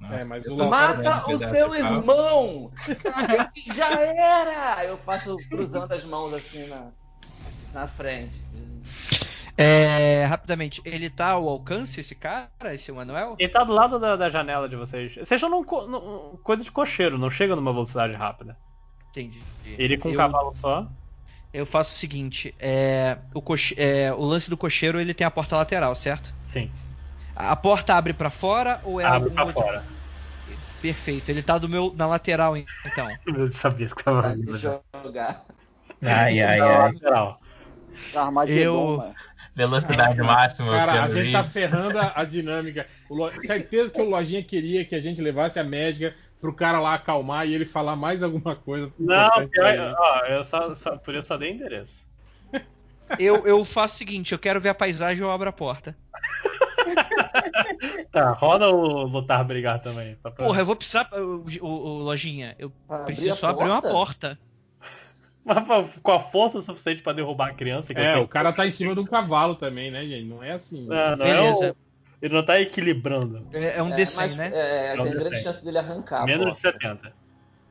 Nossa, 0.00 0.14
É, 0.14 0.24
mas 0.24 0.46
eu 0.46 0.54
o 0.54 0.70
Mata 0.70 1.28
o 1.28 1.38
seu 1.38 1.74
irmão! 1.74 2.70
Já 3.74 3.90
era! 4.00 4.84
Eu 4.84 4.96
faço 4.98 5.36
cruzando 5.50 5.90
as 5.90 6.04
mãos 6.04 6.32
assim 6.32 6.68
na, 6.68 6.86
na 7.72 7.88
frente. 7.88 8.40
É, 9.56 10.24
rapidamente, 10.24 10.80
ele 10.84 11.10
tá 11.10 11.28
ao 11.30 11.48
alcance, 11.48 12.00
esse 12.00 12.14
cara, 12.14 12.48
esse 12.72 12.90
Manuel? 12.90 13.36
Ele 13.38 13.52
tá 13.52 13.62
do 13.64 13.72
lado 13.72 13.98
da, 13.98 14.16
da 14.16 14.30
janela 14.30 14.68
de 14.68 14.76
vocês. 14.76 15.14
Num, 15.42 15.64
co- 15.64 15.86
num- 15.86 16.36
coisa 16.42 16.64
de 16.64 16.70
cocheiro, 16.70 17.18
não 17.18 17.30
chega 17.30 17.54
numa 17.54 17.72
velocidade 17.72 18.14
rápida. 18.14 18.56
Entendi. 19.10 19.40
Ele 19.64 19.98
com 19.98 20.08
um 20.08 20.12
eu, 20.12 20.16
cavalo 20.18 20.54
só. 20.54 20.86
Eu 21.52 21.66
faço 21.66 21.94
o 21.94 21.98
seguinte: 21.98 22.54
é, 22.58 23.18
o, 23.34 23.42
coche- 23.42 23.74
é, 23.78 24.12
o 24.12 24.22
lance 24.22 24.48
do 24.48 24.56
cocheiro 24.56 24.98
ele 25.00 25.12
tem 25.12 25.26
a 25.26 25.30
porta 25.30 25.56
lateral, 25.56 25.94
certo? 25.94 26.32
Sim, 26.46 26.70
A, 27.36 27.52
a 27.52 27.56
porta 27.56 27.94
abre 27.94 28.14
pra 28.14 28.30
fora 28.30 28.80
ou 28.84 29.00
é 29.00 29.04
abre 29.04 29.30
pra 29.30 29.44
de- 29.44 29.52
fora. 29.52 29.84
Perfeito. 30.80 31.28
Ele 31.30 31.42
tá 31.42 31.58
do 31.58 31.68
meu 31.68 31.92
na 31.94 32.06
lateral 32.06 32.56
então. 32.56 33.06
Eu 33.26 33.52
sabia 33.52 33.86
que 33.86 34.02
tava 34.02 34.22
Sabe 34.22 34.58
já. 34.58 34.80
jogar. 35.04 35.44
Ai, 36.02 36.40
ai, 36.40 36.58
Na 36.58 36.66
ai. 36.66 36.92
lateral. 36.92 37.40
Armagedon, 38.16 38.60
Eu- 38.60 38.96
mano. 38.96 39.14
Velocidade 39.54 40.18
máxima. 40.22 40.72
Cara, 40.72 41.04
a 41.04 41.10
gente 41.10 41.32
tá 41.32 41.44
ferrando 41.44 41.98
a, 41.98 42.12
a 42.16 42.24
dinâmica. 42.24 42.86
O 43.08 43.14
Lo- 43.14 43.32
Certeza 43.42 43.90
que 43.92 44.00
o 44.00 44.08
Lojinha 44.08 44.42
queria 44.42 44.84
que 44.84 44.94
a 44.94 45.00
gente 45.02 45.20
levasse 45.20 45.58
a 45.60 45.64
médica 45.64 46.14
pro 46.40 46.54
cara 46.54 46.80
lá 46.80 46.94
acalmar 46.94 47.46
e 47.46 47.54
ele 47.54 47.66
falar 47.66 47.94
mais 47.94 48.22
alguma 48.22 48.56
coisa. 48.56 48.92
Não, 48.98 49.30
pior, 49.48 49.72
gente. 49.76 49.94
ó, 49.98 50.18
eu 50.26 50.42
só, 50.44 50.74
só- 50.74 50.96
por 50.96 51.14
isso 51.14 51.28
só 51.28 51.36
dei 51.36 51.50
endereço. 51.52 52.04
Eu, 53.18 53.46
eu 53.46 53.62
faço 53.64 53.94
o 53.96 53.98
seguinte: 53.98 54.32
eu 54.32 54.38
quero 54.38 54.58
ver 54.60 54.70
a 54.70 54.74
paisagem 54.74 55.22
eu 55.22 55.30
abro 55.30 55.48
a 55.48 55.52
porta. 55.52 55.94
Tá, 58.10 58.30
roda 58.32 58.68
o 58.68 59.04
lutar 59.04 59.42
brigar 59.44 59.80
também. 59.82 60.16
só 60.22 60.30
pra- 60.30 60.44
Porra, 60.46 60.60
eu 60.60 60.66
vou 60.66 60.76
precisar. 60.76 61.08
O, 61.12 61.44
o- 61.60 61.66
o 61.66 61.98
Lojinha, 61.98 62.54
eu 62.58 62.70
Abrir 62.88 63.14
preciso 63.16 63.46
a 63.46 63.50
abrir 63.50 63.64
uma 63.64 63.80
porta? 63.80 63.90
porta. 63.90 64.28
Mas 64.28 64.38
pra- 64.38 64.51
com 66.02 66.12
a 66.12 66.20
força 66.20 66.60
suficiente 66.62 67.02
pra 67.02 67.12
derrubar 67.12 67.48
a 67.50 67.54
criança. 67.54 67.92
É, 67.92 68.16
o 68.16 68.28
cara 68.28 68.52
tá 68.52 68.66
em 68.66 68.70
cima 68.70 68.94
de 68.94 69.00
um 69.00 69.04
cavalo 69.04 69.54
também, 69.54 69.90
né, 69.90 70.04
gente? 70.04 70.24
Não 70.28 70.42
é 70.42 70.52
assim. 70.52 70.86
Não, 70.86 71.16
não 71.16 71.24
Beleza. 71.24 71.66
É 71.66 71.70
o- 71.72 71.76
Ele 72.22 72.34
não 72.34 72.44
tá 72.44 72.60
equilibrando. 72.60 73.44
É, 73.52 73.78
é 73.78 73.82
um 73.82 73.92
É, 73.92 73.96
D100, 73.96 74.16
mas, 74.16 74.36
né? 74.36 74.50
é, 74.54 74.94
É 74.96 75.00
um 75.00 75.02
tem 75.02 75.12
grande 75.12 75.36
D100. 75.36 75.42
chance 75.42 75.64
dele 75.64 75.78
arrancar. 75.78 76.24
Menos 76.24 76.54
de 76.56 76.62
porta. 76.62 76.78
70. 76.78 77.12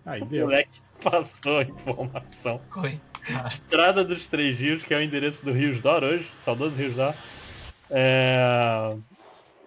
Aí 0.05 0.21
O 0.21 0.25
deu. 0.25 0.45
moleque 0.47 0.69
passou 1.01 1.59
a 1.59 1.63
informação. 1.63 2.59
Coitado. 2.69 3.47
Estrada 3.47 4.03
dos 4.03 4.27
Três 4.27 4.59
Rios, 4.59 4.83
que 4.83 4.93
é 4.93 4.97
o 4.97 5.01
endereço 5.01 5.45
do 5.45 5.53
Rios 5.53 5.81
Dor 5.81 6.03
hoje, 6.03 6.29
saudoso 6.41 6.75
Rios 6.75 6.95
Dor. 6.95 7.13
É... 7.89 8.89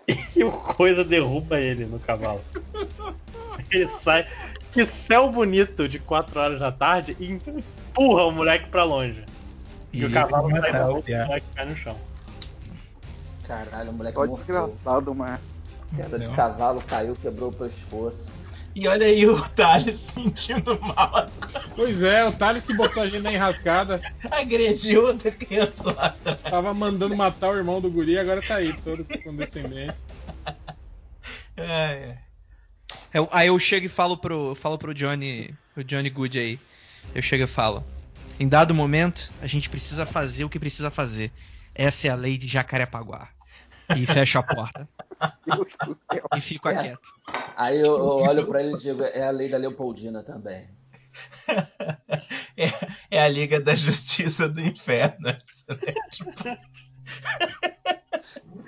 E 0.36 0.44
o 0.44 0.50
coisa 0.52 1.02
derruba 1.02 1.58
ele 1.58 1.86
no 1.86 1.98
cavalo. 1.98 2.44
Ele 3.70 3.88
sai. 3.88 4.26
Que 4.72 4.84
céu 4.84 5.30
bonito 5.30 5.88
de 5.88 5.98
4 5.98 6.38
horas 6.40 6.60
da 6.60 6.70
tarde 6.70 7.16
e 7.18 7.38
empurra 7.94 8.24
o 8.26 8.32
moleque 8.32 8.68
pra 8.68 8.84
longe. 8.84 9.24
E, 9.92 10.02
o 10.02 10.06
ele 10.06 10.14
cavalo 10.14 10.48
vai 10.50 10.60
matar 10.60 10.90
o 10.90 11.04
e 11.06 11.14
o 11.14 11.26
moleque 11.26 11.46
cai 11.54 11.64
no 11.66 11.76
chão. 11.76 11.96
Caralho, 13.44 13.90
o 13.90 13.92
moleque 13.94 14.14
Só 14.16 14.26
morreu. 14.26 14.36
desgraçado, 14.38 15.14
mano. 15.14 15.38
Queda 15.94 16.18
de 16.18 16.28
cavalo, 16.30 16.82
caiu, 16.82 17.14
quebrou 17.14 17.50
o 17.50 17.52
pescoço. 17.52 18.32
E 18.74 18.88
olha 18.88 19.06
aí 19.06 19.24
o 19.28 19.40
Thales 19.50 20.00
sentindo 20.00 20.76
mal 20.80 20.96
agora. 21.14 21.30
Pois 21.76 22.02
é, 22.02 22.26
o 22.26 22.32
Thales 22.32 22.64
que 22.66 22.74
botou 22.74 23.04
a 23.04 23.06
gente 23.08 23.22
na 23.22 23.32
enrascada. 23.32 24.00
Agrediu 24.28 25.06
outra 25.06 25.30
criança 25.30 25.92
lá 25.92 26.06
atrás. 26.06 26.40
Tava 26.42 26.74
mandando 26.74 27.16
matar 27.16 27.50
o 27.50 27.56
irmão 27.56 27.80
do 27.80 27.88
guri, 27.88 28.18
agora 28.18 28.42
tá 28.42 28.56
aí, 28.56 28.72
todo 28.80 29.06
condescendente. 29.22 29.94
É, 31.56 31.62
é. 31.62 32.18
Eu- 33.12 33.28
aí 33.30 33.46
eu 33.46 33.58
chego 33.60 33.86
e 33.86 33.88
falo 33.88 34.16
pro, 34.16 34.56
falo 34.56 34.76
pro 34.76 34.92
Johnny, 34.92 35.54
o 35.76 35.84
Johnny 35.84 36.10
Good 36.10 36.36
aí. 36.36 36.58
Eu 37.14 37.22
chego 37.22 37.44
e 37.44 37.46
falo: 37.48 37.84
em 38.38 38.48
dado 38.48 38.72
momento, 38.74 39.32
a 39.40 39.46
gente 39.46 39.68
precisa 39.68 40.06
fazer 40.06 40.44
o 40.44 40.48
que 40.48 40.58
precisa 40.58 40.90
fazer. 40.90 41.32
Essa 41.74 42.06
é 42.08 42.10
a 42.10 42.14
lei 42.16 42.38
de 42.38 42.46
Jacarepaguá. 42.46 43.28
E 43.96 44.06
fecho 44.06 44.38
a 44.38 44.42
porta. 44.42 44.88
E 46.36 46.40
fico 46.40 46.68
É. 46.68 46.74
quieto. 46.82 47.00
Aí 47.56 47.78
eu, 47.78 47.84
eu 47.96 48.06
olho 48.06 48.46
pra 48.46 48.62
ele 48.62 48.74
e 48.74 48.78
digo, 48.78 49.02
é 49.02 49.26
a 49.26 49.30
lei 49.30 49.48
da 49.48 49.58
Leopoldina 49.58 50.22
também. 50.22 50.68
É, 52.56 53.16
é 53.16 53.22
a 53.22 53.28
Liga 53.28 53.60
da 53.60 53.74
Justiça 53.74 54.48
do 54.48 54.60
Inferno. 54.60 55.16
né? 55.26 55.38
Tipo, 56.10 56.32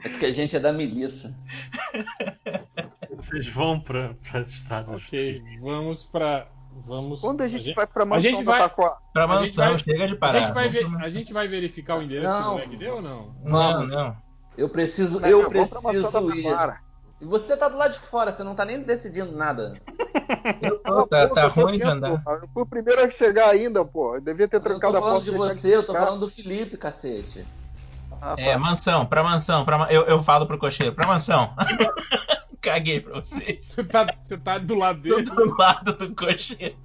É 0.04 0.08
porque 0.08 0.26
a 0.26 0.32
gente 0.32 0.56
é 0.56 0.60
da 0.60 0.72
milícia. 0.72 1.32
Vocês 3.16 3.46
vão 3.48 3.80
pra, 3.80 4.14
pra 4.14 4.40
estrada 4.42 4.92
dos 4.92 5.04
Ok, 5.04 5.42
vamos 5.60 6.04
pra. 6.04 6.48
Vamos. 6.84 7.20
Quando 7.20 7.40
a 7.42 7.48
gente 7.48 7.72
vai 7.74 7.86
pra 7.86 8.04
mansão 8.04 8.20
gente 8.30 8.44
vai- 8.44 8.60
Taquara? 8.60 8.96
pra 9.12 9.24
A 9.24 9.26
gente 9.42 9.56
mansão, 9.56 9.64
vai- 9.70 9.78
chega 9.78 10.06
de 10.06 10.14
A 10.14 10.16
parar. 10.16 10.40
gente, 10.40 10.52
vai 10.52 10.68
ver- 10.68 10.86
a 11.00 11.08
gente 11.08 11.32
vai 11.32 11.48
verificar 11.48 11.98
o 11.98 12.02
endereço 12.02 12.26
que 12.26 12.40
Não. 12.40 12.48
o 12.48 12.52
moleque 12.52 12.76
deu 12.76 12.96
ou 12.96 13.02
não? 13.02 13.34
Não, 13.44 13.86
não. 13.86 14.16
Eu 14.58 14.68
preciso, 14.68 15.20
Não, 15.20 15.28
eu 15.28 15.38
mansão 15.42 15.48
preciso 15.50 16.34
ir. 16.34 16.46
E 17.18 17.24
você 17.24 17.56
tá 17.56 17.68
do 17.68 17.78
lado 17.78 17.92
de 17.92 17.98
fora, 17.98 18.30
você 18.30 18.42
não 18.44 18.54
tá 18.54 18.64
nem 18.64 18.80
decidindo 18.82 19.32
nada. 19.32 19.72
Eu 20.62 20.78
tô, 20.78 21.06
tá, 21.06 21.22
a 21.22 21.26
boca, 21.26 21.34
tá 21.34 21.42
eu 21.46 21.50
tô 21.50 21.60
ruim 21.62 21.76
de 21.78 21.82
andar. 21.84 22.22
pô. 22.22 22.30
Eu 22.32 22.48
fui 22.52 22.62
o 22.62 22.66
primeiro 22.66 23.02
a 23.02 23.10
chegar 23.10 23.48
ainda, 23.50 23.84
pô. 23.84 24.16
Eu 24.16 24.20
devia 24.20 24.46
ter 24.48 24.56
Eu 24.56 24.60
não 24.60 24.64
tô 24.64 24.70
trancado 24.70 24.96
a 24.96 25.00
falando 25.00 25.14
porta. 25.14 25.24
de 25.24 25.30
e 25.30 25.38
deixado 25.38 25.58
você, 25.60 25.76
eu 25.76 25.82
tô 25.82 25.94
falando 25.94 26.20
do 26.20 26.28
Felipe, 26.28 26.76
cacete. 26.76 27.44
Ah, 28.20 28.34
tá. 28.36 28.42
É, 28.42 28.56
mansão, 28.56 29.06
pra 29.06 29.22
mansão. 29.22 29.64
Pra 29.64 29.86
eu, 29.90 30.02
eu 30.04 30.22
falo 30.22 30.46
pro 30.46 30.58
cocheiro, 30.58 30.94
pra 30.94 31.06
mansão. 31.06 31.52
Caguei 32.66 33.00
pra 33.00 33.20
vocês. 33.20 33.64
Você 33.64 33.84
tá, 33.84 34.06
você 34.24 34.36
tá 34.36 34.58
do 34.58 34.74
lado 34.74 35.00
dele. 35.00 35.22
tô 35.24 35.34
do 35.36 35.56
lado 35.56 35.92
do 35.96 36.12
cocheiro. 36.14 36.76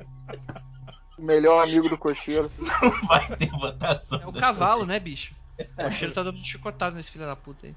O 1.18 1.22
melhor 1.24 1.64
amigo 1.64 1.90
do 1.90 1.98
cocheiro. 1.98 2.52
Não 2.60 3.08
vai 3.08 3.36
ter 3.36 3.50
votação. 3.50 4.22
É 4.22 4.28
o 4.28 4.32
cavalo, 4.32 4.86
né, 4.86 5.00
bicho? 5.00 5.34
O 5.78 5.92
cheiro 5.92 6.14
tá 6.14 6.22
dando 6.24 6.44
chicotado 6.46 6.96
nesse 6.96 7.10
filho 7.12 7.26
da 7.26 7.36
puta 7.36 7.66
aí. 7.68 7.74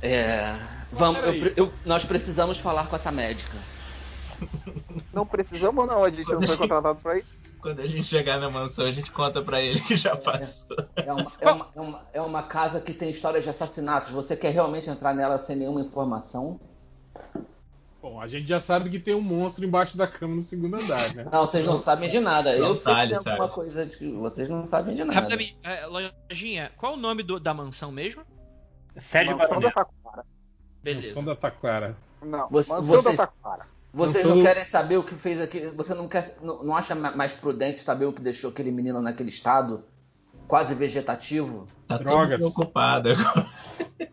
É. 0.00 0.58
Vamos, 0.90 1.20
eu 1.22 1.52
eu- 1.56 1.72
nós 1.84 2.04
precisamos 2.04 2.58
falar 2.58 2.86
com 2.88 2.96
essa 2.96 3.10
médica. 3.12 3.56
Não 5.12 5.26
precisamos, 5.26 5.86
não. 5.86 6.04
A 6.04 6.10
gente 6.10 6.30
não 6.32 6.42
foi 6.42 6.56
contratado 6.56 6.98
pra 7.00 7.18
isso. 7.18 7.36
Quando 7.60 7.80
a 7.80 7.86
gente 7.86 8.04
chegar 8.04 8.38
na 8.40 8.50
mansão, 8.50 8.84
a 8.86 8.92
gente 8.92 9.10
conta 9.12 9.40
pra 9.42 9.60
ele 9.60 9.80
que 9.80 9.96
já 9.96 10.16
passou. 10.16 10.76
É 10.96 11.12
uma, 11.12 11.32
é, 11.40 11.50
uma, 11.50 11.68
é, 11.74 11.80
uma, 11.80 12.06
é 12.14 12.20
uma 12.20 12.42
casa 12.42 12.80
que 12.80 12.92
tem 12.92 13.10
histórias 13.10 13.44
de 13.44 13.50
assassinatos. 13.50 14.10
Você 14.10 14.36
quer 14.36 14.50
realmente 14.50 14.88
entrar 14.90 15.14
nela 15.14 15.38
sem 15.38 15.56
nenhuma 15.56 15.80
informação? 15.80 16.60
Bom, 18.00 18.20
a 18.20 18.26
gente 18.26 18.48
já 18.48 18.58
sabe 18.60 18.90
que 18.90 18.98
tem 18.98 19.14
um 19.14 19.20
monstro 19.20 19.64
embaixo 19.64 19.96
da 19.96 20.08
cama 20.08 20.34
no 20.34 20.42
segundo 20.42 20.74
andar, 20.74 21.14
né? 21.14 21.24
Não, 21.30 21.46
vocês 21.46 21.64
não 21.64 21.78
sabem 21.78 22.08
de 22.10 22.18
nada. 22.18 22.50
Não 22.58 22.66
Eu 22.68 22.74
sei 22.74 22.82
sabe, 22.92 23.02
que 23.02 23.08
tem 23.22 23.32
alguma 23.32 23.48
coisa 23.48 23.86
de 23.86 23.96
que 23.96 24.10
vocês 24.10 24.50
não 24.50 24.66
sabem 24.66 24.96
de 24.96 25.04
nada. 25.04 25.20
Rapidamente, 25.20 25.56
é, 25.62 25.86
Lojinha, 25.86 26.72
qual 26.76 26.94
o 26.94 26.96
nome 26.96 27.22
do- 27.22 27.38
da 27.38 27.54
mansão 27.54 27.92
mesmo? 27.92 28.22
Sede 28.98 29.32
Mansão 29.32 29.60
da. 29.60 29.70
Taquara. 29.70 30.24
Beleza. 30.82 31.06
Mansão 31.06 31.24
da 31.24 31.36
Taquara. 31.36 31.96
Não, 32.22 32.48
Você- 32.50 32.72
mansão 32.72 32.86
você- 32.86 33.16
da 33.16 33.26
Taquara. 33.28 33.66
Vocês 33.92 34.24
Não 34.24 34.30
não 34.30 34.36
sou- 34.38 34.46
querem 34.46 34.64
saber 34.64 34.96
o 34.96 35.04
que 35.04 35.14
fez 35.14 35.40
aquele. 35.40 35.70
Você 35.70 35.94
não 35.94 36.08
quer. 36.08 36.36
Não, 36.40 36.62
não 36.64 36.76
acha 36.76 36.94
ma- 36.94 37.10
mais 37.10 37.32
prudente 37.32 37.78
saber 37.80 38.06
o 38.06 38.12
que 38.12 38.22
deixou 38.22 38.50
aquele 38.50 38.70
menino 38.72 39.00
naquele 39.02 39.28
estado? 39.28 39.84
Quase 40.48 40.74
vegetativo? 40.74 41.66
Tá 41.86 41.98
Drogas. 41.98 42.40
todo 42.40 42.52
preocupado 42.54 43.10
agora. 43.10 43.46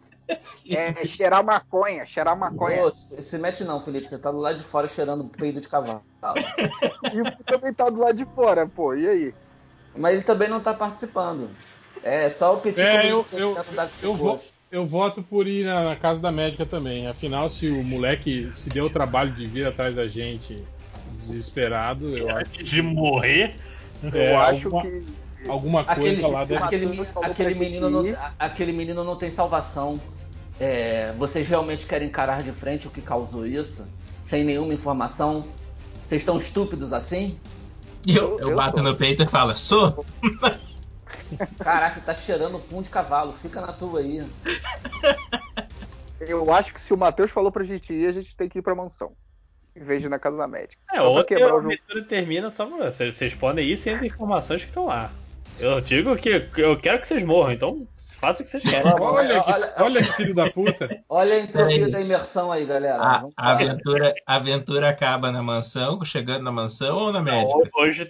É 0.70 1.04
cheirar 1.08 1.44
maconha, 1.44 2.06
cheirar 2.06 2.38
maconha. 2.38 2.84
Pô, 2.84 2.92
se 2.92 3.38
mete 3.40 3.64
não, 3.64 3.82
Felipe. 3.82 4.08
Você 4.08 4.20
tá 4.20 4.32
do 4.32 4.38
lado 4.38 4.58
de 4.58 4.64
fora 4.64 4.88
cheirando 4.88 5.24
peido 5.26 5.60
de 5.60 5.68
cavalo. 5.68 6.04
E 7.12 7.22
o 7.22 7.44
também 7.44 7.74
tá 7.74 7.90
do 7.90 8.00
lado 8.00 8.16
de 8.16 8.26
fora, 8.36 8.68
pô. 8.68 8.94
E 8.94 9.08
aí? 9.08 9.34
Mas 9.96 10.14
ele 10.14 10.22
também 10.24 10.48
não 10.48 10.60
tá 10.60 10.72
participando. 10.72 11.50
É 12.04 12.30
só 12.30 12.54
o 12.56 12.62
Petit 12.62 12.80
É, 12.82 13.12
eu- 13.12 13.26
eu- 13.32 13.56
dar 13.76 13.90
eu 14.04 14.14
vou- 14.14 14.34
gosto. 14.34 14.54
Eu 14.72 14.86
voto 14.86 15.24
por 15.24 15.48
ir 15.48 15.66
na, 15.66 15.84
na 15.84 15.96
casa 15.96 16.20
da 16.20 16.32
médica 16.32 16.66
também. 16.66 17.08
Afinal, 17.08 17.50
se 17.50 17.68
o 17.70 17.84
moleque 17.84 18.52
se 18.54 18.70
deu 18.70 18.86
o 18.86 18.90
trabalho 18.90 19.32
de 19.32 19.46
vir 19.48 19.66
atrás 19.66 19.96
da 19.96 20.08
gente 20.08 20.64
desesperado, 21.12 22.16
eu 22.16 22.30
acho. 22.30 22.40
Antes 22.40 22.70
de 22.70 22.82
morrer, 22.82 23.56
Eu 24.02 24.12
É, 24.14 24.36
acho 24.36 24.68
alguma- 24.68 24.82
que 24.84 25.04
alguma 25.50 25.84
coisa 25.84 26.10
Aquele, 26.10 26.22
lá 26.22 26.46
deve 26.46 26.64
aquele, 26.64 27.02
aquele 27.22 27.56
menino 27.56 27.90
não, 27.90 28.16
aquele 28.40 28.72
menino 28.72 29.04
não 29.04 29.16
tem 29.16 29.30
salvação. 29.30 30.00
É, 30.60 31.12
vocês 31.18 31.48
realmente 31.48 31.86
querem 31.86 32.08
encarar 32.08 32.44
de 32.44 32.52
frente 32.52 32.88
o 32.88 32.92
que 32.92 33.02
causou 33.02 33.46
isso? 33.46 33.84
Sem 34.24 34.44
nenhuma 34.46 34.74
informação? 34.74 35.46
Vocês 36.08 36.22
estão 36.22 36.38
estúpidos 36.38 36.94
assim? 36.94 37.38
Eu, 38.08 38.38
eu 38.40 38.50
Eu 38.52 38.56
bato 38.56 38.78
tô. 38.78 38.84
no 38.84 38.96
peito 38.96 39.24
e 39.24 39.28
falo, 39.28 39.54
sou? 39.56 40.06
Caralho, 41.60 41.94
você 41.94 42.02
tá 42.02 42.14
cheirando 42.14 42.60
pum 42.60 42.82
de 42.82 42.90
cavalo. 42.90 43.34
Fica 43.34 43.62
na 43.62 43.72
tua 43.74 44.00
aí. 44.00 44.26
Eu 46.20 46.52
acho 46.54 46.74
que 46.74 46.82
se 46.82 46.94
o 46.94 46.98
Matheus 46.98 47.32
falou 47.32 47.52
pra 47.52 47.64
gente 47.64 47.94
ir, 47.94 48.08
a 48.08 48.12
gente 48.12 48.36
tem 48.36 48.50
que 48.50 48.60
ir 48.60 48.62
pra 48.62 48.76
mansão. 48.76 49.12
Em 49.76 49.84
vez 49.84 50.02
de 50.02 50.08
ir 50.08 50.10
na 50.10 50.20
casa 50.20 50.36
da 50.38 50.48
médica. 50.48 50.82
É, 50.92 51.24
quebrar 51.24 51.46
a 51.52 51.56
o 51.56 51.62
jogo. 51.62 51.68
aventura 51.74 52.04
termina 52.04 52.50
só 52.50 52.66
pra 52.66 52.90
vocês. 52.90 53.16
Vocês 53.16 53.34
podem 53.34 53.66
ir 53.66 53.78
sem 53.78 53.94
as 53.96 54.02
informações 54.02 54.62
que 54.64 54.68
estão 54.70 54.86
lá. 54.88 55.12
Eu 55.60 55.80
digo 55.82 56.16
que 56.18 56.50
eu 56.58 56.80
quero 56.80 57.00
que 57.02 57.08
vocês 57.08 57.24
morram, 57.24 57.52
então 57.54 57.88
façam 58.20 58.42
o 58.42 58.46
que 58.46 58.50
vocês 58.52 58.64
querem. 58.70 58.92
Olha 59.00 59.42
que, 59.44 59.52
Olha- 59.52 59.74
olha 59.78 60.02
que 60.02 60.14
filho 60.14 60.34
da 60.36 60.50
puta. 60.52 61.04
Olha 61.08 61.36
a 61.36 61.40
entropia 61.40 61.90
da 61.90 62.02
imersão 62.02 62.52
aí, 62.52 62.66
galera. 62.66 63.02
A, 63.02 63.24
a 63.38 63.52
aventura, 63.52 64.14
a 64.28 64.36
aventura 64.36 64.90
acaba 64.90 65.32
na 65.32 65.42
mansão, 65.42 66.04
chegando 66.04 66.44
na 66.44 66.52
mansão 66.52 66.98
ou 66.98 67.14
na 67.14 67.22
médica? 67.22 67.70
Hoje. 67.76 68.10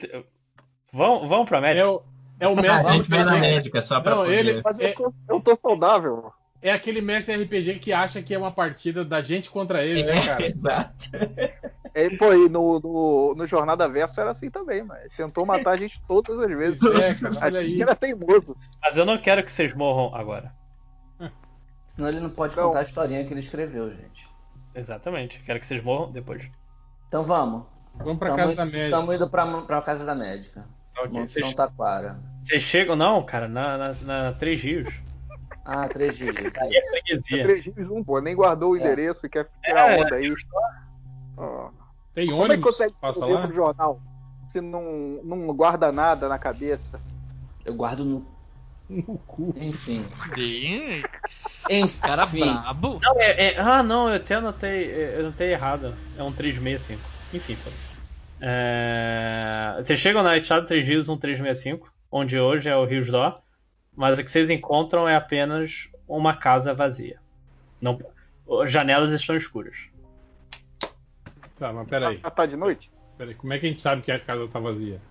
Vão, 0.91 1.27
vão 1.27 1.45
pra 1.45 1.61
médica. 1.61 1.87
o, 1.89 2.03
é 2.39 2.47
o 2.47 2.51
Ah, 2.51 2.59
a 2.59 2.61
mestre 2.61 2.93
gente 2.93 3.09
vai 3.09 3.23
na 3.23 3.31
RPG. 3.35 3.41
médica 3.41 3.81
só 3.81 3.99
pra 3.99 4.11
Não, 4.15 4.23
poder. 4.23 4.37
ele- 4.39 4.61
Mas 4.63 4.79
É- 4.79 4.91
eu 4.91 4.95
tô, 4.95 5.13
eu 5.29 5.41
tô 5.41 5.59
saudável. 5.61 6.31
É 6.61 6.71
aquele 6.71 6.99
mestre 7.01 7.35
RPG 7.35 7.79
que 7.79 7.93
acha 7.93 8.21
que 8.21 8.33
é 8.33 8.37
uma 8.37 8.51
partida 8.51 9.05
da 9.05 9.21
gente 9.21 9.49
contra 9.49 9.81
ele, 9.83 10.03
né, 10.03 10.25
cara? 10.25 10.45
Exato. 10.45 11.05
É, 11.93 12.09
pô, 12.17 12.33
e 12.33 12.49
no, 12.49 12.79
no, 12.81 13.33
no 13.35 13.47
Jornada 13.47 13.87
Verso 13.87 14.19
era 14.19 14.31
assim 14.31 14.49
também, 14.49 14.83
mas 14.83 15.11
tentou 15.15 15.45
matar 15.45 15.71
a 15.71 15.77
gente 15.77 16.01
todas 16.07 16.37
as 16.37 16.49
vezes. 16.57 16.79
É, 16.83 17.13
cara, 17.39 17.51
que 17.51 17.57
aí. 17.57 17.81
era 17.81 17.95
teimoso. 17.95 18.57
Mas 18.81 18.97
eu 18.97 19.05
não 19.05 19.17
quero 19.17 19.41
que 19.43 19.51
vocês 19.51 19.73
morram 19.73 20.13
agora. 20.15 20.53
Senão 21.87 22.09
ele 22.09 22.19
não 22.19 22.29
pode 22.29 22.55
Não. 22.55 22.67
contar 22.67 22.79
a 22.79 22.83
historinha 22.83 23.25
que 23.25 23.33
ele 23.33 23.39
escreveu, 23.39 23.89
gente. 23.93 24.27
Exatamente. 24.75 25.41
Quero 25.45 25.59
que 25.59 25.67
vocês 25.67 25.83
morram 25.83 26.11
depois. 26.11 26.43
Então 27.07 27.23
vamos. 27.23 27.63
Vamos 27.95 28.17
pra 28.19 28.29
Tamo 28.29 28.37
casa 28.37 28.51
indo- 28.51 28.57
da 28.57 28.65
médica. 28.65 28.97
Tamo 28.97 29.13
indo 29.13 29.29
pra, 29.29 29.61
pra 29.63 29.81
casa 29.81 30.05
da 30.05 30.15
médica. 30.15 30.65
Ok, 30.97 31.09
Mansão 31.11 31.41
Vocês, 31.43 31.53
Taquara. 31.53 32.19
Vocês 32.49 32.63
chegam. 32.63 32.95
Não, 32.95 33.23
cara, 33.23 33.47
na, 33.47 33.77
na, 33.77 33.93
na 34.03 34.33
Três 34.33 34.61
Rios. 34.61 34.93
Ah, 35.65 35.87
três 35.87 36.17
dias. 36.17 36.35
É 36.35 36.41
freguesia. 36.89 37.43
Três 37.43 37.63
dias, 37.63 37.89
um, 37.91 38.03
pô, 38.03 38.19
nem 38.19 38.35
guardou 38.35 38.71
o 38.71 38.75
É. 38.75 38.79
endereço 38.79 39.25
e 39.25 39.29
quer 39.29 39.47
tirar 39.63 39.91
É, 39.91 40.01
onda 40.01 40.15
aí. 40.15 40.33
Ó. 41.37 41.69
Tem 42.13 42.27
Como 42.27 42.41
é 42.41 42.45
que 42.47 42.51
ônibus? 42.53 42.71
consegue 42.71 42.93
Passa 42.99 43.25
lá? 43.25 43.41
pro 43.45 43.53
jornal 43.53 44.01
se 44.49 44.59
não, 44.61 45.19
não 45.23 45.53
guarda 45.55 45.91
nada 45.91 46.27
na 46.27 46.39
cabeça? 46.39 46.99
Eu 47.63 47.75
guardo 47.75 48.03
no. 48.03 48.25
No 48.89 49.19
cu. 49.27 49.53
Enfim. 49.55 50.03
Enfim. 51.69 51.97
cara 52.01 52.25
brabo. 52.25 52.99
Não, 53.03 53.21
é, 53.21 53.49
é- 53.53 53.59
ah, 53.59 53.83
não, 53.83 54.09
eu 54.09 54.15
até 54.15 54.33
anotei, 54.35 54.91
eu 55.15 55.19
anotei 55.19 55.51
errado. 55.51 55.93
É 56.17 56.23
um 56.23 56.31
365. 56.31 56.99
Enfim, 57.31 57.55
foda-se. 57.57 57.99
É, 58.41 59.75
Vocês 59.77 59.99
chegam 59.99 60.23
na 60.23 60.35
estrada 60.37 60.65
Três 60.65 60.87
Rios, 60.87 61.07
um 61.07 61.15
365, 61.17 61.91
onde 62.11 62.39
hoje 62.39 62.69
é 62.69 62.75
o 62.75 62.85
Rios 62.85 63.07
Dó, 63.07 63.41
mas 63.95 64.17
o 64.17 64.23
que 64.23 64.31
vocês 64.31 64.49
encontram 64.49 65.07
é 65.07 65.15
apenas 65.15 65.87
uma 66.07 66.35
casa 66.35 66.73
vazia. 66.73 67.19
Não, 67.81 67.99
as 68.61 68.71
janelas 68.71 69.11
estão 69.11 69.35
escuras. 69.35 69.75
Tá, 71.57 71.73
mas 71.73 71.87
peraí. 71.87 72.19
Ah, 72.23 72.31
tá 72.31 72.45
de 72.45 72.55
noite? 72.55 72.91
peraí. 73.17 73.35
Como 73.35 73.51
é 73.51 73.59
que 73.59 73.65
a 73.65 73.69
gente 73.69 73.81
sabe 73.81 74.01
que 74.01 74.11
a 74.11 74.19
casa 74.19 74.47
tá 74.47 74.59
vazia? 74.59 75.01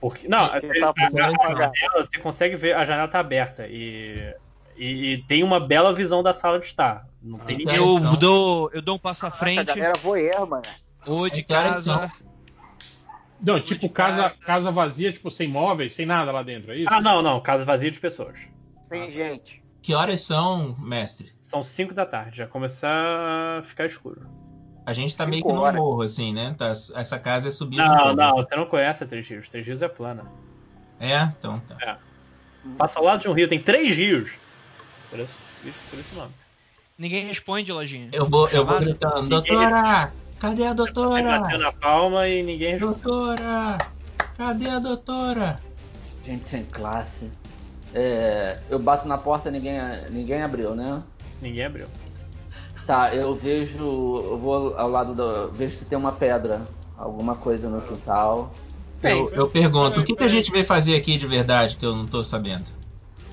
Porque, 0.00 0.26
não, 0.28 0.48
Quem 0.60 0.82
a, 0.82 0.92
tá 0.92 1.06
a- 1.06 1.10
janela, 1.10 2.04
você 2.04 2.18
consegue 2.18 2.56
ver, 2.56 2.74
a 2.74 2.84
janela 2.84 3.08
tá 3.08 3.20
aberta 3.20 3.66
e, 3.68 4.34
e, 4.76 5.12
e 5.14 5.22
tem 5.24 5.42
uma 5.44 5.58
bela 5.60 5.94
visão 5.94 6.22
da 6.22 6.34
sala 6.34 6.58
de 6.58 6.66
estar. 6.66 7.06
Não 7.22 7.38
tem 7.38 7.54
Ah, 7.54 7.58
ninguém. 7.58 7.76
Eu 7.76 7.98
Então- 7.98 8.16
dou, 8.16 8.70
eu 8.72 8.82
dou 8.82 8.96
um 8.96 8.98
passo 8.98 9.26
à 9.26 9.30
frente, 9.30 9.60
A 9.70 9.74
galera 9.74 9.94
voyeur, 10.02 10.46
mano. 10.46 10.62
ou 11.06 11.30
de 11.30 11.46
horas 11.48 11.74
casa. 11.86 12.12
Não, 13.40 13.60
tipo 13.60 13.88
casa, 13.88 14.30
casa 14.30 14.70
vazia, 14.70 15.12
tipo 15.12 15.30
sem 15.30 15.48
móveis, 15.48 15.92
sem 15.92 16.06
nada 16.06 16.32
lá 16.32 16.42
dentro, 16.42 16.72
é 16.72 16.76
isso? 16.76 16.88
Ah, 16.90 17.00
não, 17.00 17.22
não, 17.22 17.40
casa 17.40 17.64
vazia 17.64 17.90
de 17.90 18.00
pessoas. 18.00 18.36
Sem 18.84 19.10
gente. 19.10 19.62
Que 19.82 19.94
horas 19.94 20.20
são, 20.22 20.74
mestre? 20.78 21.32
São 21.42 21.62
5 21.62 21.94
da 21.94 22.04
tarde, 22.06 22.38
já 22.38 22.46
começa 22.46 22.88
a 22.88 23.62
ficar 23.62 23.86
escuro. 23.86 24.26
A 24.84 24.92
gente 24.92 25.16
tá 25.16 25.24
Cinco 25.24 25.30
meio 25.30 25.44
que 25.44 25.52
no 25.52 25.60
horas. 25.60 25.80
morro, 25.80 26.02
assim, 26.02 26.32
né? 26.32 26.54
Tá- 26.56 26.70
essa 26.70 27.18
casa 27.18 27.48
é 27.48 27.50
subindo. 27.50 27.82
um 27.82 27.86
Não, 27.86 28.14
não, 28.14 28.36
você 28.36 28.54
não 28.56 28.66
conhece 28.66 29.02
a 29.04 29.06
Três 29.06 29.28
Rios. 29.28 29.48
Três 29.48 29.66
Rios 29.66 29.82
é 29.82 29.88
plana. 29.88 30.24
É? 30.98 31.22
Então 31.38 31.60
tá. 31.60 31.98
Passa 32.78 32.98
ao 32.98 33.04
lado 33.04 33.20
de 33.20 33.28
um 33.28 33.32
rio, 33.32 33.48
tem 33.48 33.60
três 33.62 33.94
rios. 33.96 34.30
Por 35.10 35.20
isso, 35.20 35.34
por 35.90 35.98
isso 35.98 36.14
o 36.14 36.18
nome. 36.18 36.32
Ninguém 36.98 37.26
responde, 37.26 37.70
lojinha. 37.70 38.08
Eu 38.12 38.26
vou, 38.26 38.48
eu 38.48 38.64
vou 38.64 38.80
gritando, 38.80 39.28
doutora! 39.28 40.12
Cadê 40.40 40.66
a 40.66 40.72
doutora? 40.72 41.40
bateu 41.40 41.58
na 41.58 41.72
palma 41.72 42.28
e 42.28 42.42
ninguém. 42.42 42.78
Doutora! 42.78 43.78
Cadê 44.36 44.68
a 44.68 44.78
doutora? 44.78 45.60
Gente 46.24 46.46
sem 46.46 46.64
classe. 46.64 47.30
É, 47.94 48.58
eu 48.68 48.78
bato 48.78 49.08
na 49.08 49.16
porta 49.16 49.50
ninguém 49.50 49.78
ninguém 50.10 50.42
abriu, 50.42 50.74
né? 50.74 51.02
Ninguém 51.40 51.64
abriu. 51.64 51.86
Tá, 52.86 53.14
eu 53.14 53.34
vejo. 53.34 53.82
Eu 53.82 54.38
vou 54.38 54.76
ao 54.76 54.88
lado 54.90 55.14
do. 55.14 55.48
Vejo 55.52 55.76
se 55.76 55.84
tem 55.86 55.96
uma 55.96 56.12
pedra. 56.12 56.60
Alguma 56.98 57.34
coisa 57.36 57.68
no 57.68 57.80
quintal. 57.82 58.52
Eu, 59.02 59.30
eu 59.32 59.48
pergunto, 59.48 60.00
o 60.00 60.04
que, 60.04 60.14
que 60.16 60.24
a 60.24 60.28
gente 60.28 60.50
veio 60.50 60.64
fazer 60.64 60.96
aqui 60.96 61.16
de 61.16 61.26
verdade 61.26 61.76
que 61.76 61.84
eu 61.84 61.94
não 61.94 62.06
tô 62.06 62.24
sabendo? 62.24 62.64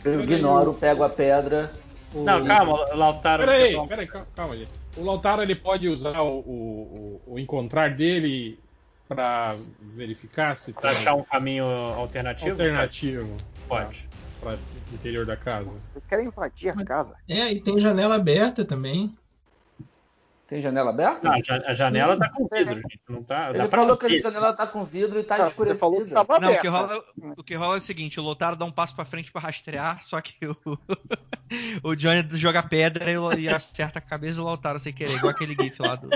Eu 0.03 0.21
ignoro, 0.21 0.73
pego 0.73 1.03
a 1.03 1.09
pedra. 1.09 1.71
Não, 2.13 2.43
e- 2.43 2.47
calma, 2.47 2.77
Lautaro. 2.93 3.43
Peraí, 3.43 3.73
você- 3.73 3.87
peraí, 3.87 4.07
calma, 4.07 4.27
calma 4.35 4.53
aí. 4.53 4.67
O 4.95 5.03
Lautaro 5.03 5.41
ele 5.41 5.55
pode 5.55 5.87
usar 5.89 6.21
o, 6.21 6.39
o, 6.39 7.21
o- 7.27 7.39
encontrar 7.39 7.89
dele 7.95 8.59
pra 9.07 9.55
verificar 9.95 10.55
se 10.55 10.71
Pra 10.73 10.81
tem 10.81 10.91
achar 10.91 11.15
um 11.15 11.23
caminho 11.23 11.65
alternativo? 11.65 12.51
alternativo 12.51 13.37
Pode. 13.67 14.07
para 14.39 14.53
o 14.55 14.93
interior 14.95 15.25
da 15.25 15.35
casa. 15.35 15.71
Vocês 15.89 16.03
querem 16.05 16.27
invadir 16.27 16.69
a 16.69 16.85
casa? 16.85 17.15
É, 17.27 17.51
e 17.51 17.59
tem 17.61 17.79
janela 17.79 18.15
aberta 18.15 18.63
também. 18.63 19.15
Tem 20.53 20.61
janela 20.61 20.91
aberta? 20.91 21.27
Não, 21.27 21.33
a 21.33 21.39
ja- 21.43 21.63
a 21.65 21.73
janela 21.73 22.15
tá 22.15 22.29
com 22.29 22.47
vidro, 22.47 22.75
gente. 22.75 22.99
Não 23.09 23.23
tá. 23.23 23.49
Ele 23.49 23.67
falou 23.67 23.97
que 23.97 24.05
a 24.05 24.19
janela 24.19 24.53
tá 24.53 24.67
com 24.67 24.85
vidro 24.85 25.19
e 25.19 25.23
tá 25.23 25.33
Ah, 25.33 25.37
você 25.39 25.47
escurecida. 25.47 25.79
falou 25.79 26.05
que 26.05 26.11
tava 26.11 26.33
Não, 26.39 26.41
o 26.41 26.51
aberta. 26.51 26.61
que, 26.61 26.67
rola, 26.67 27.03
o 27.37 27.43
que 27.43 27.55
rola 27.55 27.75
é 27.75 27.77
o 27.79 27.81
seguinte, 27.81 28.19
o 28.19 28.23
Lotaro 28.23 28.55
dá 28.55 28.63
um 28.63 28.71
passo 28.71 28.95
pra 28.95 29.03
frente 29.03 29.31
pra 29.31 29.41
rastrear, 29.41 30.03
só 30.03 30.21
que 30.21 30.35
o, 30.45 30.55
o 31.89 31.95
Johnny 31.95 32.27
joga 32.33 32.61
pedra 32.61 33.09
e, 33.09 33.41
e 33.41 33.49
acerta 33.49 33.97
a 33.97 34.01
cabeça 34.01 34.35
do 34.37 34.43
Lautaro 34.43 34.77
sem 34.77 34.93
querer, 34.93 35.15
igual 35.15 35.31
aquele 35.31 35.55
gif 35.55 35.81
lá 35.81 35.95
do, 35.95 36.07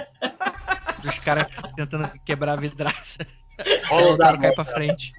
dos 1.01 1.18
caras 1.18 1.47
tentando 1.76 2.07
quebrar 2.23 2.53
a 2.53 2.61
vidraça. 2.61 3.26
O 3.57 3.89
Rola 3.89 4.01
o 4.03 4.07
Lautaro 4.09 4.34
dado, 4.38 4.41
cai 4.43 4.51
pra 4.53 4.65
frente. 4.65 5.14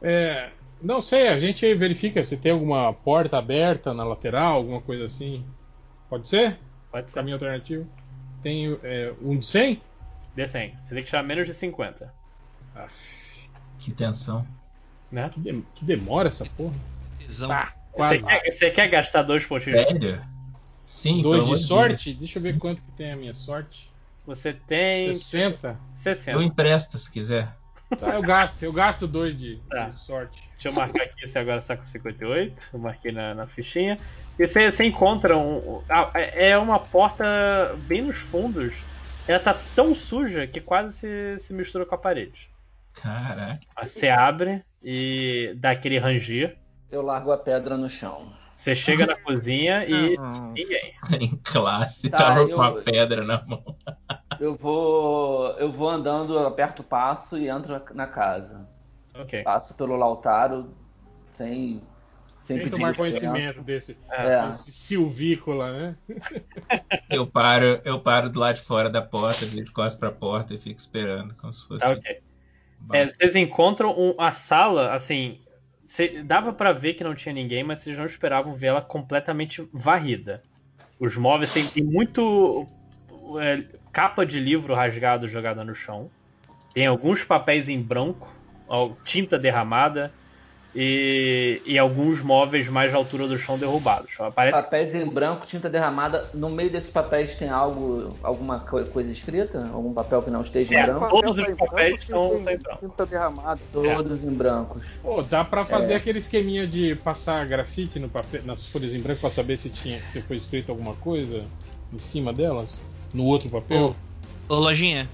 É, 0.00 0.50
não 0.82 1.00
sei, 1.02 1.28
a 1.28 1.38
gente 1.38 1.74
verifica 1.74 2.24
se 2.24 2.36
tem 2.36 2.52
alguma 2.52 2.92
porta 2.92 3.38
aberta 3.38 3.92
na 3.94 4.04
lateral, 4.04 4.54
alguma 4.56 4.80
coisa 4.80 5.04
assim. 5.04 5.44
Pode 6.12 6.28
ser? 6.28 6.58
Pode 6.90 7.08
ser. 7.08 7.14
Caminho 7.14 7.36
alternativo. 7.36 7.88
Tem 8.42 8.78
é, 8.82 9.14
um 9.22 9.38
de 9.38 9.46
100? 9.46 9.80
D100. 10.36 10.74
Você 10.82 10.94
tem 10.94 11.02
que 11.02 11.08
tirar 11.08 11.22
menos 11.22 11.46
de 11.46 11.54
50. 11.54 12.12
Aff, 12.74 13.48
Que 13.78 13.92
tensão. 13.92 14.46
Né? 15.10 15.30
que, 15.30 15.40
dem- 15.40 15.64
que 15.74 15.86
demora 15.86 16.28
essa 16.28 16.44
porra. 16.44 16.74
Tesão. 17.18 17.48
Tá, 17.48 17.72
Você 17.92 17.96
quase. 17.96 18.26
quer, 18.26 18.52
você 18.52 18.70
quer 18.70 18.88
gastar 18.88 19.22
dois 19.22 19.46
pontinhos? 19.46 19.80
Sério? 19.88 20.22
Sim, 20.84 21.22
Dois 21.22 21.46
de 21.46 21.52
de 21.52 21.58
sorte? 21.62 22.12
Deixa 22.12 22.38
eu 22.38 22.42
ver 22.42 22.58
quanto 22.58 22.82
que 22.82 22.92
tem 22.92 23.12
a 23.12 23.16
minha 23.16 23.32
sorte. 23.32 23.90
Você 24.26 24.52
tem 24.52 25.14
60? 25.14 25.68
Deus. 25.68 25.78
60. 26.02 26.30
Eu 26.32 26.42
empresto 26.42 26.98
se 26.98 27.10
quiser. 27.10 27.56
Tá, 27.98 28.14
eu 28.14 28.22
gasto, 28.22 28.62
eu 28.62 28.72
gasto 28.72 29.06
dois 29.06 29.36
de, 29.36 29.62
Tá. 29.68 29.86
de 29.86 29.96
sorte. 29.96 30.40
Deixa 30.52 30.68
eu 30.68 30.74
marcar 30.74 31.02
aqui, 31.04 31.26
você 31.26 31.38
agora 31.38 31.60
com 31.60 31.84
58. 31.84 32.56
Eu 32.72 32.78
marquei 32.78 33.12
na, 33.12 33.34
na 33.34 33.46
fichinha. 33.46 33.98
E 34.38 34.46
você, 34.46 34.70
você 34.70 34.84
encontra 34.84 35.36
um. 35.36 35.84
ah, 35.90 36.10
é 36.14 36.56
uma 36.56 36.78
porta 36.78 37.24
bem 37.78 38.02
nos 38.02 38.18
fundos. 38.18 38.74
Ela 39.26 39.38
tá 39.38 39.54
tão 39.54 39.94
suja 39.94 40.46
que 40.46 40.60
quase 40.60 40.96
se, 40.98 41.38
se 41.38 41.52
mistura 41.54 41.84
com 41.86 41.94
a 41.94 41.98
parede. 41.98 42.50
Caraca. 42.94 43.58
Você 43.82 44.08
abre 44.08 44.62
e 44.82 45.54
dá 45.56 45.70
aquele 45.70 45.98
ranger. 45.98 46.56
Eu 46.90 47.02
largo 47.02 47.32
a 47.32 47.38
pedra 47.38 47.76
no 47.76 47.88
chão. 47.88 48.32
Você 48.56 48.76
chega 48.76 49.06
na 49.06 49.16
cozinha 49.22 49.84
e 49.86 50.16
ninguém. 50.52 50.94
Em 51.20 51.36
classe, 51.42 52.10
Tá, 52.10 52.16
tava 52.18 52.40
eu- 52.42 52.54
com 52.56 52.62
a 52.62 52.82
pedra 52.82 53.24
na 53.24 53.42
mão. 53.46 53.64
Eu 54.40 54.54
vou. 54.54 55.48
Eu 55.58 55.70
vou 55.70 55.88
andando, 55.88 56.34
eu 56.34 56.46
aperto 56.46 56.82
o 56.82 56.84
passo 56.84 57.36
e 57.38 57.48
entro 57.48 57.80
na 57.94 58.06
casa. 58.06 58.68
Ok. 59.14 59.42
Passo 59.42 59.74
pelo 59.74 59.96
Lautaro 59.96 60.70
sem. 61.30 61.80
Sem, 62.38 62.58
Sem 62.58 62.70
tomar 62.70 62.96
conhecimento 62.96 63.62
desse, 63.62 63.96
É. 64.10 64.44
desse 64.48 64.72
silvícola, 64.72 65.70
né? 65.72 65.96
Eu 67.08 67.24
paro, 67.24 67.80
eu 67.84 68.00
paro 68.00 68.28
do 68.28 68.40
lado 68.40 68.56
de 68.56 68.62
fora 68.62 68.90
da 68.90 69.00
porta, 69.00 69.46
de 69.46 69.64
costas 69.70 69.94
pra 69.94 70.10
porta 70.10 70.52
e 70.52 70.58
fico 70.58 70.80
esperando, 70.80 71.36
como 71.36 71.54
se 71.54 71.64
fosse. 71.68 71.84
Tá 71.84 71.92
ok. 71.92 72.20
Bom, 72.80 72.94
É, 72.96 73.06
vocês 73.06 73.36
encontram 73.36 73.94
um- 73.96 74.14
a 74.20 74.32
sala, 74.32 74.92
assim, 74.92 75.38
cê- 75.86 76.20
dava 76.24 76.52
pra 76.52 76.72
ver 76.72 76.94
que 76.94 77.04
não 77.04 77.14
tinha 77.14 77.32
ninguém, 77.32 77.62
mas 77.62 77.78
vocês 77.78 77.96
não 77.96 78.06
esperavam 78.06 78.54
ver 78.54 78.68
ela 78.68 78.82
completamente 78.82 79.68
varrida. 79.72 80.42
Os 80.98 81.16
móveis 81.16 81.52
têm, 81.52 81.84
muito 81.84 82.66
é, 83.40 83.64
capa 83.92 84.24
de 84.24 84.40
livro 84.40 84.74
rasgado 84.74 85.28
jogada 85.28 85.62
no 85.64 85.74
chão. 85.74 86.10
Tem 86.74 86.86
alguns 86.86 87.22
papéis 87.22 87.68
em 87.68 87.80
branco, 87.80 88.26
tinta 89.04 89.38
derramada 89.38 90.10
e, 90.74 91.60
e 91.66 91.78
alguns 91.78 92.22
móveis 92.22 92.66
mais 92.66 92.94
à 92.94 92.96
altura 92.96 93.28
do 93.28 93.36
chão 93.36 93.58
derrubados. 93.58 94.10
Parece 94.34 94.62
Papéis 94.62 94.94
em 94.94 95.06
branco, 95.06 95.44
tinta 95.46 95.68
derramada. 95.68 96.30
No 96.32 96.48
meio 96.48 96.70
desses 96.70 96.88
papéis 96.88 97.36
tem 97.36 97.50
algo, 97.50 98.16
alguma 98.22 98.60
co- 98.60 98.82
coisa 98.86 99.10
escrita? 99.10 99.68
Algum 99.70 99.92
papel 99.92 100.22
que 100.22 100.30
não 100.30 100.40
esteja 100.40 100.74
É, 100.74 100.80
em 100.80 100.86
branco? 100.86 101.08
todos 101.10 101.38
os 101.38 101.46
tá 101.46 101.56
papéis 101.56 102.00
estão- 102.00 102.38
em 102.38 102.42
branco. 102.42 102.78
Tinta 102.80 103.04
derramada. 103.04 103.60
Todos 103.70 104.24
em 104.24 104.32
brancos. 104.32 104.82
Pô, 105.02 105.22
dá 105.22 105.44
pra 105.44 105.66
fazer 105.66 105.92
É. 105.92 105.96
aquele 105.96 106.20
esqueminha 106.20 106.66
de 106.66 106.94
passar 106.96 107.44
grafite 107.46 107.98
no 107.98 108.08
papel, 108.08 108.40
nas 108.46 108.66
folhas 108.66 108.94
em 108.94 109.00
branco 109.00 109.20
pra 109.20 109.28
saber 109.28 109.58
se 109.58 109.68
tinha, 109.68 110.00
se 110.08 110.22
foi 110.22 110.36
escrito 110.36 110.72
alguma 110.72 110.94
coisa 110.94 111.44
em 111.92 111.98
cima 111.98 112.32
delas? 112.32 112.80
No 113.12 113.24
outro 113.24 113.48
papel? 113.50 113.94
Ô, 114.48 114.54
Lojinha, 114.54 115.08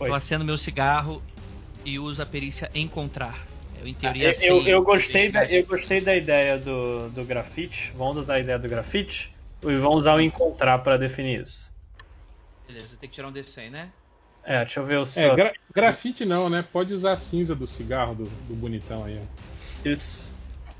Oi. 0.00 0.08
eu 0.08 0.14
acendo 0.14 0.44
meu 0.44 0.58
cigarro 0.58 1.22
e 1.84 1.98
uso 1.98 2.22
a 2.22 2.26
perícia 2.26 2.70
encontrar. 2.74 3.46
Eu, 3.78 3.86
em 3.86 3.94
teoria, 3.94 4.32
Eu, 4.32 4.34
sei 4.34 4.60
eu, 4.60 4.66
eu 4.66 4.82
gostei 4.82 5.30
da, 5.30 5.44
eu 5.46 5.66
gostei 5.66 6.00
da 6.00 6.14
ideia 6.16 6.58
do, 6.58 7.10
do 7.10 7.24
grafite. 7.24 7.90
Vamos 7.94 8.16
usar 8.18 8.34
a 8.34 8.40
ideia 8.40 8.58
do 8.58 8.68
grafite 8.68 9.30
e 9.62 9.76
vamos 9.78 10.00
usar 10.00 10.14
o 10.16 10.20
encontrar 10.20 10.78
pra 10.80 10.96
definir 10.96 11.42
isso. 11.42 11.70
Beleza, 12.66 12.96
tem 12.98 13.08
que 13.08 13.14
tirar 13.14 13.28
um 13.28 13.32
D100, 13.32 13.70
né? 13.70 13.92
É, 14.44 14.58
deixa 14.64 14.80
eu 14.80 14.86
ver 14.86 14.98
o 14.98 15.06
É, 15.14 15.30
seu. 15.30 15.34
gra- 15.34 15.52
grafite 15.74 16.24
não, 16.24 16.48
né? 16.50 16.62
Pode 16.62 16.92
usar 16.94 17.12
a 17.14 17.16
cinza 17.16 17.54
do 17.56 17.66
cigarro 17.66 18.14
do, 18.14 18.30
do 18.30 18.54
bonitão 18.56 19.04
aí. 19.04 19.18
ó. 19.18 19.26
Isso. 19.84 20.35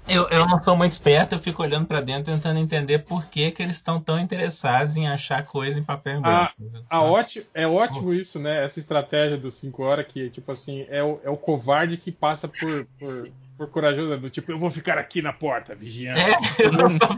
Eu, 0.09 0.29
eu 0.29 0.47
não 0.47 0.61
sou 0.63 0.77
muito 0.77 0.93
esperto, 0.93 1.35
eu 1.35 1.39
fico 1.41 1.63
olhando 1.63 1.87
pra 1.87 2.01
dentro 2.01 2.33
tentando 2.33 2.61
entender 2.61 3.01
por 3.01 3.27
que, 3.27 3.51
que 3.51 3.63
eles 3.63 3.75
estão 3.77 4.01
tão 4.01 4.19
interessados 4.21 4.97
em 4.97 5.09
achar 5.09 5.45
coisa 5.45 5.81
em 5.81 5.83
papel 5.85 6.19
em 6.19 6.23
Ah, 6.25 6.53
branco. 6.57 6.87
A 6.89 7.03
ótimo, 7.03 7.45
é 7.53 7.67
ótimo 7.67 8.15
isso, 8.15 8.39
né? 8.39 8.65
Essa 8.65 8.79
estratégia 8.79 9.37
dos 9.37 9.55
5 9.55 9.83
horas 9.83 10.07
que, 10.07 10.31
tipo 10.31 10.53
assim, 10.53 10.87
é 10.89 11.03
o, 11.03 11.21
é 11.25 11.31
o 11.31 11.37
covarde 11.37 11.97
que 11.97 12.13
passa 12.13 12.47
por, 12.47 12.87
por, 12.99 13.29
por 13.59 13.69
corajoso, 13.69 14.13
é 14.13 14.17
do 14.17 14.31
tipo, 14.31 14.53
eu 14.53 14.59
vou 14.59 14.71
ficar 14.71 14.97
aqui 14.97 15.21
na 15.21 15.33
porta, 15.33 15.75
vigiando. 15.75 16.21
É, 16.21 16.31
eu, 16.63 16.99
tô- 16.99 17.17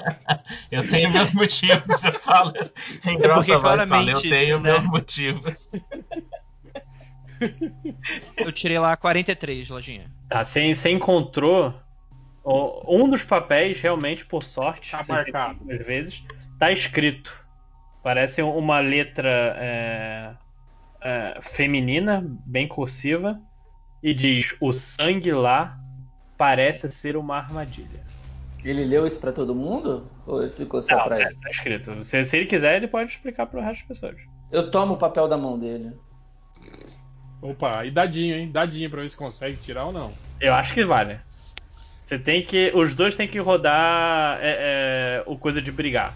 eu 0.72 0.88
tenho 0.88 1.10
meus 1.10 1.34
motivos, 1.34 2.04
eu 2.04 2.12
falo 2.14 2.54
em 3.06 3.18
grossa 3.18 3.34
porque 3.40 3.52
voz, 3.52 3.54
eu 3.56 3.60
claramente, 3.60 4.28
tenho 4.30 4.60
né? 4.60 4.72
meus 4.72 4.84
motivos. 4.84 5.68
Eu 8.38 8.52
tirei 8.52 8.78
lá 8.78 8.96
43, 8.96 9.68
Lojinha. 9.68 10.10
Tá, 10.28 10.44
você 10.44 10.90
encontrou. 10.90 11.74
O- 12.44 13.02
Um 13.02 13.08
dos 13.08 13.22
papéis, 13.22 13.80
realmente, 13.80 14.24
por 14.26 14.42
sorte, 14.42 14.90
Tá 14.92 15.04
marcado. 15.08 15.58
Às 15.70 15.86
vezes, 15.86 16.24
tá 16.58 16.70
escrito. 16.72 17.34
Parece 18.02 18.40
uma 18.42 18.80
letra 18.80 19.28
é, 19.58 20.34
é, 21.02 21.38
feminina, 21.42 22.24
bem 22.46 22.66
cursiva, 22.66 23.38
e 24.02 24.14
diz: 24.14 24.56
O 24.60 24.72
sangue 24.72 25.32
lá 25.32 25.78
parece 26.38 26.90
ser 26.90 27.16
uma 27.16 27.36
armadilha. 27.36 28.00
Ele 28.64 28.84
leu 28.84 29.06
isso 29.06 29.20
pra 29.20 29.32
todo 29.32 29.54
mundo? 29.54 30.10
Ou 30.26 30.48
ficou 30.50 30.82
só 30.82 30.96
Não, 30.96 31.04
pra 31.04 31.18
é, 31.18 31.26
ele? 31.26 31.34
tá 31.36 31.50
escrito. 31.50 32.04
Se, 32.04 32.24
se 32.24 32.36
ele 32.36 32.46
quiser, 32.46 32.76
ele 32.76 32.88
pode 32.88 33.10
explicar 33.10 33.46
pro 33.46 33.60
resto 33.60 33.86
das 33.88 33.98
pessoas. 33.98 34.16
Eu 34.50 34.70
tomo 34.70 34.94
o 34.94 34.98
papel 34.98 35.28
da 35.28 35.36
mão 35.36 35.58
dele. 35.58 35.92
Opa, 37.42 37.84
e 37.86 37.90
dadinho, 37.90 38.36
hein? 38.36 38.50
Dadinho 38.50 38.90
pra 38.90 39.00
ver 39.00 39.08
se 39.08 39.16
consegue 39.16 39.56
tirar 39.58 39.84
ou 39.86 39.92
não. 39.92 40.12
Eu 40.40 40.52
acho 40.54 40.74
que 40.74 40.84
vale. 40.84 41.18
Você 42.10 42.18
tem 42.18 42.42
que. 42.42 42.72
Os 42.74 42.92
dois 42.92 43.14
tem 43.14 43.28
que 43.28 43.38
rodar 43.38 44.36
é, 44.42 45.22
é, 45.22 45.30
o 45.30 45.38
coisa 45.38 45.62
de 45.62 45.70
brigar. 45.70 46.12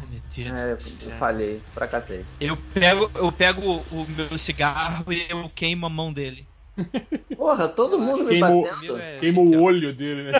Ai, 0.00 0.06
meu 0.10 0.20
Deus 0.34 0.58
É, 0.58 0.74
do 0.74 0.82
céu. 0.82 1.12
eu 1.12 1.18
falhei, 1.18 1.60
fracassei. 1.74 2.24
Eu 2.40 2.56
pego, 2.56 3.10
eu 3.14 3.30
pego 3.30 3.84
o 3.90 4.06
meu 4.06 4.38
cigarro 4.38 5.12
e 5.12 5.26
eu 5.28 5.50
queimo 5.54 5.84
a 5.84 5.90
mão 5.90 6.14
dele. 6.14 6.48
Porra, 7.36 7.68
todo 7.68 7.98
mundo 7.98 8.24
me 8.24 8.30
Queimou- 8.30 8.62
batendo. 8.62 8.96
É, 8.96 9.18
Queima 9.18 9.40
o 9.42 9.60
olho 9.62 9.92
dele, 9.92 10.32
né? 10.32 10.38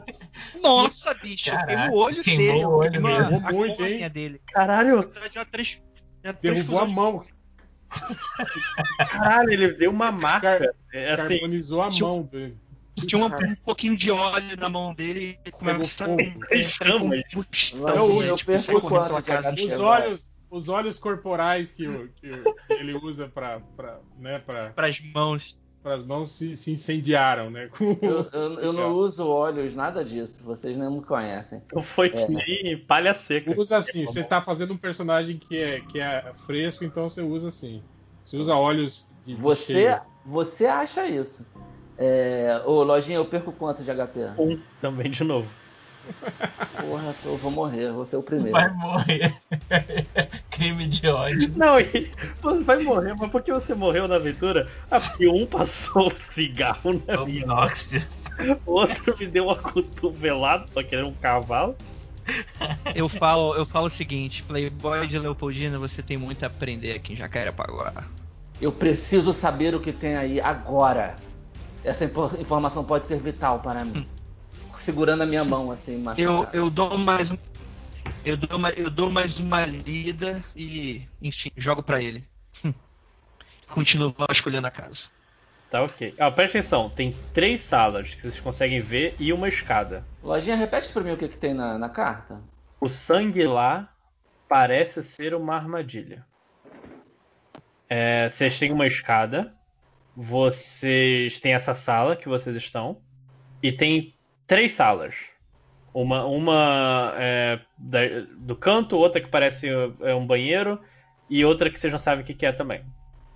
Nossa, 0.62 1.12
bicho, 1.12 1.50
queimo 1.66 1.92
o 1.92 1.98
olho 1.98 2.22
queimou 2.24 2.46
dele. 2.54 2.64
o 2.64 2.70
olho 2.70 2.86
eu 2.86 2.92
queimo 2.92 3.06
a- 3.08 3.18
mesmo. 3.20 3.48
a 3.48 3.52
Muito, 3.52 3.84
hein? 3.84 4.08
dele. 4.10 4.40
Caralho, 4.50 5.12
trans- 5.52 5.78
Derrubou 6.40 6.78
a 6.78 6.86
mão, 6.86 7.22
caralho, 8.98 9.52
ele 9.52 9.68
deu 9.74 9.90
uma 9.90 10.10
marca. 10.10 10.74
É, 10.92 11.12
assim, 11.12 11.28
carbonizou 11.38 11.82
a 11.82 11.90
mão 11.90 12.22
dele. 12.22 12.56
Tinha 12.96 13.20
um, 13.22 13.26
um 13.26 13.54
pouquinho 13.64 13.94
de 13.96 14.10
óleo 14.10 14.56
na 14.56 14.68
mão 14.68 14.94
dele 14.94 15.38
e 15.44 15.50
começa 15.50 16.06
a 16.06 16.12
inteira. 16.12 16.96
Os 19.64 19.80
olhos, 19.80 20.32
os 20.50 20.68
olhos 20.68 20.98
corporais 20.98 21.72
que, 21.72 21.86
o- 21.88 22.08
que 22.08 22.30
o- 22.30 22.54
que 22.66 22.72
ele 22.72 22.94
usa 22.94 23.28
para 23.28 23.60
né, 24.18 24.38
pra, 24.38 24.70
pras 24.70 24.98
mãos. 25.14 25.60
as 25.84 26.04
mãos 26.04 26.30
se, 26.32 26.56
se 26.56 26.72
incendiaram, 26.72 27.48
né? 27.50 27.68
Eu, 28.02 28.28
eu- 28.32 28.60
eu 28.60 28.72
não 28.72 28.92
uso 28.92 29.26
óleos, 29.26 29.74
nada 29.74 30.04
disso. 30.04 30.42
Vocês 30.42 30.76
não 30.76 30.90
me 30.96 31.02
conhecem. 31.04 31.62
não 31.72 31.82
foi 31.82 32.10
que 32.10 32.18
É. 32.18 32.28
nem 32.28 32.78
palha 32.78 33.14
seca. 33.14 33.52
Usa 33.56 33.76
assim, 33.76 34.04
você 34.04 34.24
tá 34.24 34.40
fazendo 34.40 34.72
um 34.72 34.76
personagem 34.76 35.38
que 35.38 35.56
é, 35.56 35.80
que 35.80 36.00
é 36.00 36.32
fresco, 36.46 36.84
então 36.84 37.08
você 37.08 37.22
usa 37.22 37.48
assim. 37.48 37.82
Você 38.24 38.36
usa 38.36 38.54
óleos 38.56 39.06
de 39.24 39.34
de 39.34 39.40
Você, 39.40 39.72
cheiro. 39.72 40.00
você 40.24 40.66
acha 40.66 41.06
isso. 41.06 41.44
É, 41.98 42.60
ô, 42.64 42.82
Lojinha, 42.82 43.18
eu 43.18 43.24
perco 43.24 43.52
quanto 43.52 43.82
de 43.82 43.90
HP? 43.90 44.20
Um 44.38 44.58
também 44.80 45.10
de 45.10 45.24
novo. 45.24 45.48
Porra, 46.80 47.14
eu 47.24 47.36
vou 47.36 47.50
morrer, 47.50 47.90
vou 47.90 48.06
ser 48.06 48.16
o 48.16 48.22
primeiro. 48.22 48.52
Vai 48.52 48.72
morrer. 48.74 49.34
Crime 50.50 50.86
de 50.86 51.08
ódio. 51.08 51.52
Não, 51.56 51.80
e 51.80 52.10
você 52.40 52.62
vai 52.62 52.78
morrer, 52.78 53.14
mas 53.18 53.30
por 53.30 53.42
que 53.42 53.52
você 53.52 53.74
morreu 53.74 54.06
na 54.06 54.16
aventura? 54.16 54.70
Ah, 54.90 55.00
porque 55.00 55.26
um 55.26 55.46
passou 55.46 56.08
o 56.08 56.16
cigarro 56.16 57.02
na 57.06 57.24
minha 57.24 57.46
o 58.66 58.70
outro 58.70 59.16
me 59.18 59.26
deu 59.26 59.46
uma 59.46 59.56
cotovelada, 59.56 60.66
só 60.70 60.82
que 60.82 60.94
era 60.94 61.06
um 61.06 61.14
cavalo. 61.14 61.76
Eu 62.94 63.08
falo, 63.08 63.54
eu 63.54 63.64
falo 63.64 63.86
o 63.86 63.90
seguinte, 63.90 64.42
Playboy 64.42 65.06
de 65.06 65.18
Leopoldina, 65.18 65.78
você 65.78 66.02
tem 66.02 66.16
muito 66.16 66.42
a 66.42 66.46
aprender 66.46 66.92
aqui 66.92 67.12
em 67.12 67.16
Jacarepaguá. 67.16 67.92
Eu 68.60 68.72
preciso 68.72 69.32
saber 69.32 69.74
o 69.74 69.80
que 69.80 69.92
tem 69.92 70.16
aí 70.16 70.40
agora. 70.40 71.16
Essa 71.86 72.04
info- 72.04 72.36
informação 72.38 72.84
pode 72.84 73.06
ser 73.06 73.18
vital 73.20 73.60
para 73.60 73.84
mim. 73.84 74.06
Segurando 74.80 75.22
a 75.22 75.26
minha 75.26 75.44
mão 75.44 75.70
assim, 75.70 75.94
Eu, 76.18 76.32
machucada. 76.34 76.56
eu 76.56 76.68
dou 76.70 76.98
mais. 76.98 77.32
Eu 78.24 78.36
dou, 78.36 78.58
uma, 78.58 78.70
eu 78.70 78.90
dou 78.90 79.10
mais 79.10 79.38
uma 79.38 79.64
lida 79.64 80.44
e, 80.54 81.06
enfim, 81.22 81.50
jogo 81.56 81.82
pra 81.82 82.02
ele. 82.02 82.24
Continuo 83.68 84.14
vasculhando 84.16 84.66
a 84.66 84.70
casa. 84.70 85.04
Tá 85.70 85.82
ok. 85.82 86.14
Ah, 86.18 86.30
presta 86.30 86.58
atenção, 86.58 86.88
tem 86.90 87.12
três 87.34 87.60
salas 87.62 88.14
que 88.14 88.22
vocês 88.22 88.38
conseguem 88.40 88.80
ver 88.80 89.16
e 89.18 89.32
uma 89.32 89.48
escada. 89.48 90.04
Lojinha, 90.22 90.54
repete 90.56 90.92
pra 90.92 91.02
mim 91.02 91.12
o 91.12 91.16
que, 91.16 91.28
que 91.28 91.36
tem 91.36 91.52
na, 91.54 91.76
na 91.78 91.88
carta. 91.88 92.40
O 92.80 92.88
sangue 92.88 93.44
lá 93.44 93.92
parece 94.48 95.02
ser 95.04 95.34
uma 95.34 95.56
armadilha. 95.56 96.24
É, 97.88 98.28
vocês 98.28 98.56
têm 98.58 98.70
uma 98.72 98.86
escada, 98.86 99.52
vocês 100.16 101.38
têm 101.38 101.52
essa 101.52 101.74
sala 101.74 102.16
que 102.16 102.28
vocês 102.28 102.56
estão, 102.56 102.96
e 103.62 103.70
tem 103.70 104.14
três 104.46 104.72
salas. 104.72 105.14
Uma, 105.92 106.24
uma 106.24 107.14
é, 107.16 107.60
da- 107.76 108.26
do 108.38 108.56
canto, 108.56 108.96
outra 108.96 109.20
que 109.20 109.28
parece 109.28 109.68
é, 110.00 110.14
um 110.14 110.26
banheiro, 110.26 110.80
e 111.28 111.44
outra 111.44 111.68
que 111.68 111.78
vocês 111.78 111.92
não 111.92 111.98
sabem 111.98 112.22
o 112.22 112.26
que, 112.26 112.34
que 112.34 112.46
é 112.46 112.52
também. 112.52 112.82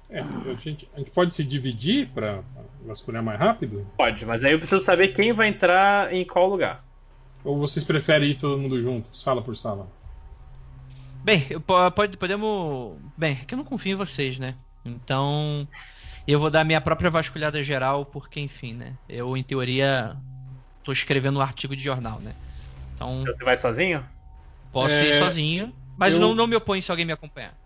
É, 0.08 0.20
a, 0.20 0.54
gente, 0.54 0.88
a 0.94 0.98
gente 0.98 1.10
pode 1.10 1.34
se 1.34 1.44
dividir 1.44 2.08
para 2.08 2.42
vasculhar 2.84 3.22
mais 3.22 3.38
rápido? 3.38 3.86
Pode, 3.96 4.24
mas 4.26 4.42
aí 4.42 4.52
eu 4.52 4.58
preciso 4.58 4.84
saber 4.84 5.08
quem 5.08 5.32
vai 5.32 5.48
entrar 5.48 6.12
em 6.12 6.24
qual 6.24 6.48
lugar. 6.48 6.84
Ou 7.44 7.58
vocês 7.58 7.84
preferem 7.84 8.30
ir 8.30 8.34
todo 8.34 8.58
mundo 8.58 8.80
junto, 8.82 9.16
sala 9.16 9.40
por 9.40 9.56
sala? 9.56 9.88
Bem, 11.22 11.46
pode, 11.94 12.16
podemos. 12.16 12.98
Bem, 13.16 13.38
é 13.42 13.44
que 13.44 13.54
eu 13.54 13.58
não 13.58 13.64
confio 13.64 13.92
em 13.92 13.96
vocês, 13.96 14.38
né? 14.38 14.54
Então. 14.84 15.68
Eu 16.26 16.38
vou 16.38 16.50
dar 16.50 16.64
minha 16.64 16.80
própria 16.80 17.10
vasculhada 17.10 17.62
geral, 17.62 18.06
porque, 18.06 18.40
enfim, 18.40 18.74
né? 18.74 18.98
Eu, 19.08 19.36
em 19.36 19.42
teoria, 19.44 20.16
tô 20.82 20.92
escrevendo 20.92 21.38
um 21.38 21.42
artigo 21.42 21.76
de 21.76 21.82
jornal, 21.82 22.20
né? 22.20 22.36
Então, 22.94 23.32
Você 23.32 23.44
vai 23.44 23.56
sozinho? 23.56 24.06
posso 24.70 25.04
É, 25.04 25.04
ir 25.04 25.12
sozinho, 25.14 25.72
mas 25.96 26.14
eu- 26.14 26.18
não, 26.18 26.34
não 26.34 26.46
me 26.46 26.56
oponho 26.56 26.82
se 26.82 26.90
alguém 26.90 27.06
me 27.06 27.12
acompanhar. 27.12 27.56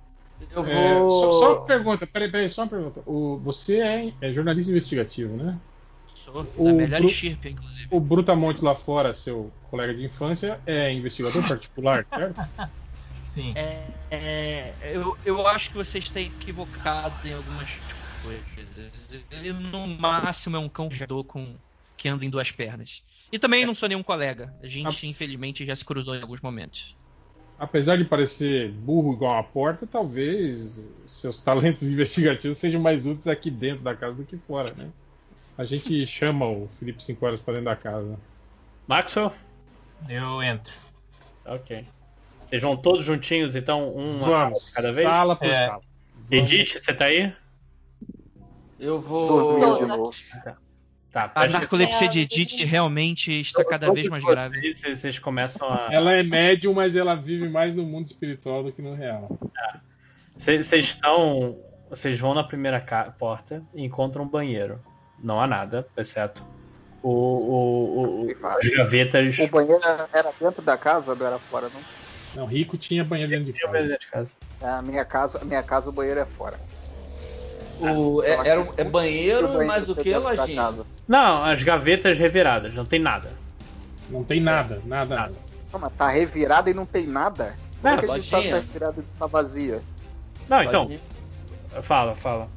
Eu 0.51 0.62
É, 0.62 0.64
vou. 0.64 1.10
só, 1.10 1.32
só 1.32 1.48
uma 1.52 1.64
pergunta, 1.64 2.06
peraí, 2.06 2.31
peraí, 2.31 2.48
só 2.51 2.62
uma 2.62 2.68
pergunta. 2.70 3.02
O, 3.06 3.39
você 3.40 3.81
é, 3.81 4.14
é 4.20 4.32
jornalista 4.32 4.70
investigativo, 4.70 5.36
né? 5.36 5.60
Sou 6.06 6.44
O 6.56 6.64
da 6.64 6.72
melhor 6.72 7.02
Bru- 7.02 7.05
estirpe, 7.05 7.51
inclusive. 7.51 7.90
O 7.90 8.01
Brutamontes 8.01 8.62
lá 8.62 8.74
fora, 8.76 9.14
seu 9.14 9.52
colega 9.62 9.94
de 9.94 10.05
infância, 10.05 10.62
é 10.66 10.93
investigador 10.93 11.43
particular, 11.48 12.06
certo? 12.14 12.40
Sim. 13.22 13.56
É, 13.56 14.01
é, 14.10 14.97
eu, 14.97 15.18
eu 15.24 15.47
acho 15.47 15.70
que 15.70 15.76
você 15.76 15.98
está 15.98 16.20
equivocado 16.20 17.26
em 17.26 17.32
algumas 17.32 17.70
coisas. 18.25 19.23
Ele 19.31 19.53
no 19.53 19.87
máximo 19.87 20.57
é 20.57 20.59
um 20.59 20.69
cão 20.69 20.89
viajador 20.89 21.25
com 21.25 21.55
que 21.97 22.09
anda 22.09 22.25
em 22.25 22.31
duas 22.31 22.51
pernas. 22.51 23.03
E 23.31 23.39
também 23.39 23.67
não 23.67 23.75
sou 23.75 23.89
nenhum 23.89 24.03
colega. 24.03 24.53
A 24.63 24.67
gente, 24.67 25.07
infelizmente, 25.07 25.65
já 25.67 25.75
se 25.77 25.85
cruzou 25.85 26.15
em 26.15 26.23
alguns 26.23 26.41
momentos. 26.41 26.97
Apesar 27.59 27.97
de 27.97 28.05
parecer 28.05 28.71
burro 28.73 29.13
igual 29.13 29.39
a 29.39 29.43
porta, 29.43 29.87
talvez 29.87 30.91
seus 31.07 31.41
talentos 31.41 31.85
investigativos 31.91 32.59
sejam 32.59 32.81
mais 32.81 33.07
úteis 33.07 33.29
aqui 33.29 33.51
dentro 33.51 33.83
da 33.85 33.95
casa 33.95 34.17
do 34.17 34.25
que 34.25 34.37
fora, 34.37 34.75
né? 34.75 34.91
A 35.57 35.65
gente 35.65 36.05
chama 36.07 36.47
o 36.47 36.69
Felipe 36.79 37.03
5 37.03 37.25
horas 37.25 37.41
para 37.41 37.55
dentro 37.55 37.67
da 37.67 37.77
casa. 37.77 38.19
Maxwell? 38.89 39.33
Eu 40.09 40.43
entro. 40.43 40.75
Ok. 41.47 41.87
Vocês 42.49 42.61
vão 42.61 42.77
todos 42.77 43.05
juntinhos, 43.05 43.55
então, 43.55 43.97
um 43.97 44.21
cada 44.75 44.93
vez? 44.93 45.03
sala 45.03 45.37
por 45.37 45.47
É. 45.47 45.69
sala. 45.69 45.83
Edith, 46.31 46.79
você 46.81 46.93
tá 46.93 47.05
aí? 47.07 47.33
Eu 48.85 49.01
Dormiu 49.01 49.66
vou. 49.69 49.77
de 49.78 49.86
novo. 49.86 50.11
Tá, 51.12 51.31
A 51.36 51.47
narcolepsia 51.47 52.06
É, 52.06 52.11
de 52.11 52.20
Edith 52.20 52.65
realmente 52.65 53.40
está 53.40 53.65
cada 53.65 53.93
vez 53.93 54.09
mais 54.09 54.24
grave. 54.24 54.61
Vocês, 54.74 54.98
vocês- 55.01 55.19
começam 55.19 55.69
a. 55.69 55.89
Ela 55.93 56.12
é 56.12 56.23
médium, 56.24 56.74
mas 56.74 56.97
ela 56.97 57.15
vive 57.15 57.48
mais 57.48 57.73
no 57.74 57.85
mundo 57.85 58.05
espiritual 58.06 58.65
do 58.65 58.73
que 58.73 58.82
no 58.82 58.94
real. 58.94 59.28
Vocês 60.36 60.66
vocês 60.66 60.86
estão. 60.86 61.56
Vocês 61.89 62.19
vão 62.19 62.35
na 62.35 62.43
primeira 62.43 62.81
porta 63.19 63.62
e 63.74 63.85
encontram 63.85 64.24
um 64.24 64.28
banheiro. 64.28 64.81
Não 65.23 65.40
há 65.40 65.47
nada, 65.47 65.86
exceto 65.97 66.43
o, 67.01 67.09
o, 67.11 68.27
o- 68.27 68.47
as 68.47 68.70
gavetas. 68.70 69.39
O 69.39 69.47
banheiro 69.47 69.81
era- 70.12 70.32
dentro 70.40 70.62
da 70.62 70.77
casa 70.77 71.12
ou 71.12 71.27
era 71.27 71.39
fora? 71.39 71.69
Não? 71.69 71.81
Não, 72.35 72.47
rico 72.47 72.77
tinha 72.77 73.05
banheiro 73.05 73.31
dentro 73.31 73.47
de 73.47 73.52
Tinha 73.52 73.70
banheiro 73.70 73.97
de 73.97 74.06
casa. 74.09 74.32
É, 74.61 74.66
A 74.66 74.82
minha 74.82 75.05
casa, 75.05 75.39
a 75.40 75.44
minha 75.44 75.62
casa 75.62 75.89
o 75.89 75.93
banheiro 75.93 76.19
é 76.19 76.27
fora. 76.27 76.59
O, 77.81 78.23
é, 78.23 78.49
era, 78.49 78.61
um- 78.61 78.69
é 78.77 78.85
banheiro, 78.85 79.49
banheiro 79.49 79.67
mas 79.67 79.89
o 79.89 79.95
que, 79.97 80.15
lojinha? 80.17 80.73
Não, 81.09 81.45
as 81.45 81.63
gavetas 81.63 82.17
reviradas, 82.19 82.75
não 82.75 82.85
tem 82.85 82.99
nada. 83.01 83.31
Não 84.09 84.23
tem 84.23 84.41
nada, 84.41 84.81
nada, 84.85 85.15
Nada. 85.17 85.17
nada. 85.17 85.35
Calma, 85.73 85.91
tá 85.91 86.09
revirada 86.09 86.71
e 86.71 86.75
não 86.75 86.87
tem 86.87 87.07
nada? 87.07 87.57
Como 87.83 87.93
Não, 87.95 87.99
é 87.99 87.99
que 88.07 88.11
a 88.11 88.15
gente 88.17 88.29
sabe 88.31 88.49
tá 88.51 88.57
revirada 88.57 88.95
e 89.01 89.19
tá 89.19 89.27
vazia? 89.27 89.83
Não, 90.49 90.63
então, 90.63 90.83
Lojinha. 90.85 91.01
fala, 91.83 92.15
fala. 92.15 92.49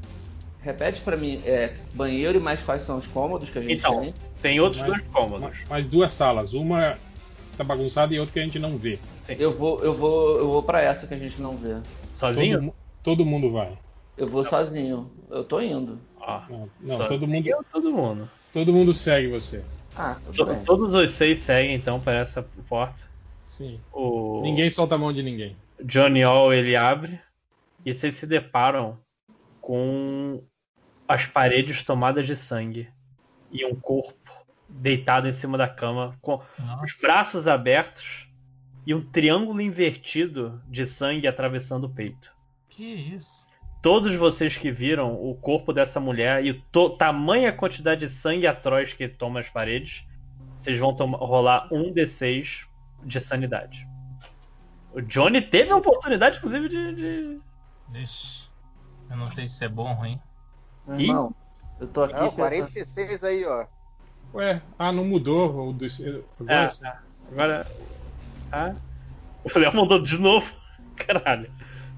Repete 0.61 1.01
pra 1.01 1.15
mim, 1.15 1.41
é 1.45 1.73
banheiro 1.93 2.37
e 2.37 2.41
mais 2.41 2.61
quais 2.61 2.83
são 2.83 2.97
os 2.97 3.07
cômodos 3.07 3.49
que 3.49 3.57
a 3.57 3.61
gente 3.61 3.79
Então. 3.79 4.01
tem? 4.01 4.13
Tem 4.41 4.59
outros 4.59 4.81
Mas- 4.81 4.91
dois 4.91 5.03
cômodos. 5.11 5.57
Mais 5.69 5.87
duas 5.87 6.11
salas, 6.11 6.53
uma 6.53 6.97
tá 7.57 7.63
bagunçada 7.63 8.13
e 8.13 8.19
outra 8.19 8.33
que 8.33 8.39
a 8.39 8.43
gente 8.43 8.59
não 8.59 8.77
vê. 8.77 8.99
Eu 9.29 9.53
vou, 9.53 9.79
eu 9.83 9.93
vou, 9.95 10.37
eu 10.37 10.47
vou 10.51 10.61
para 10.63 10.81
essa 10.81 11.07
que 11.07 11.13
a 11.13 11.17
gente 11.17 11.41
não 11.41 11.57
vê. 11.57 11.77
Sozinho? 12.15 12.59
Todo, 12.59 12.73
todo 13.03 13.25
mundo 13.25 13.51
vai. 13.51 13.71
Eu 14.17 14.27
vou 14.27 14.43
sozinho. 14.43 15.11
Eu 15.29 15.43
tô 15.43 15.59
indo. 15.61 15.99
Ó, 16.19 16.41
Não, 16.49 16.69
não, 16.81 17.07
todo 17.07 17.27
mundo, 17.27 17.49
todo 17.71 17.91
mundo. 17.93 18.29
todo 18.51 18.73
mundo 18.73 18.93
segue 18.93 19.27
você. 19.27 19.63
Ah, 19.95 20.17
tudo 20.25 20.35
To- 20.37 20.45
bem. 20.45 20.63
Todos 20.63 20.93
os 20.93 21.11
seis 21.11 21.39
seguem 21.39 21.75
então 21.75 21.99
para 21.99 22.15
essa 22.19 22.43
porta. 22.67 23.03
Sim. 23.45 23.79
O 23.93 24.41
Ninguém 24.41 24.69
solta 24.69 24.95
a 24.95 24.97
mão 24.97 25.13
de 25.13 25.23
ninguém. 25.23 25.55
Johnny 25.83 26.23
All 26.23 26.53
ele 26.53 26.75
abre 26.75 27.19
e 27.85 27.93
vocês 27.93 28.15
se 28.15 28.25
deparam 28.27 28.97
com 29.61 30.43
as 31.07 31.25
paredes 31.25 31.83
tomadas 31.83 32.25
de 32.27 32.35
sangue 32.35 32.89
e 33.51 33.65
um 33.65 33.75
corpo 33.75 34.13
deitado 34.67 35.27
em 35.27 35.31
cima 35.31 35.57
da 35.57 35.67
cama 35.67 36.17
com 36.21 36.35
os 36.35 36.41
Nossa. 36.65 37.01
braços 37.01 37.47
abertos 37.47 38.27
e 38.85 38.93
um 38.93 39.01
triângulo 39.01 39.61
invertido 39.61 40.61
de 40.67 40.85
sangue 40.85 41.27
atravessando 41.27 41.85
o 41.85 41.89
peito. 41.89 42.33
Que 42.69 42.83
isso? 42.83 43.46
Todos 43.81 44.13
vocês 44.15 44.57
que 44.57 44.71
viram 44.71 45.13
o 45.13 45.35
corpo 45.35 45.71
dessa 45.71 45.99
mulher 45.99 46.43
e 46.43 46.51
o 46.73 46.89
tamanha 46.89 47.53
quantidade 47.53 48.01
de 48.07 48.11
sangue 48.11 48.47
atroz 48.47 48.93
que 48.93 49.07
toma 49.07 49.39
as 49.39 49.49
paredes, 49.49 50.03
vocês 50.59 50.77
vão 50.79 50.91
rolar 50.91 51.67
um 51.71 51.93
D6 51.93 52.65
de 53.03 53.21
sanidade. 53.21 53.87
O 54.93 55.01
Johnny 55.01 55.41
teve 55.41 55.69
a 55.71 55.75
oportunidade, 55.77 56.37
inclusive, 56.37 56.67
de. 56.67 56.95
de... 56.95 57.39
Ixi. 58.01 58.49
Eu 59.09 59.15
não 59.17 59.27
sei 59.27 59.47
se 59.47 59.53
isso 59.53 59.63
é 59.63 59.69
bom 59.69 59.89
ou 59.89 59.93
ruim. 59.95 60.19
Meu 60.87 60.99
Ih. 60.99 61.03
irmão, 61.07 61.35
eu 61.79 61.87
tô 61.87 62.03
aqui. 62.03 62.13
Não, 62.13 62.21
pensando- 62.31 62.35
46 62.37 63.23
aí, 63.23 63.45
ó. 63.45 63.65
Ué, 64.33 64.61
ah, 64.77 64.91
não 64.91 65.05
mudou 65.05 65.69
o 65.69 65.73
do. 65.73 65.85
Agora, 66.39 66.67
Ah, 66.83 66.87
ah, 66.87 66.99
agora. 67.31 67.67
Ah, 68.51 68.75
o 69.43 69.59
Léo 69.59 69.75
mandou 69.75 70.01
de 70.01 70.17
novo. 70.17 70.51
Caralho. 70.97 71.49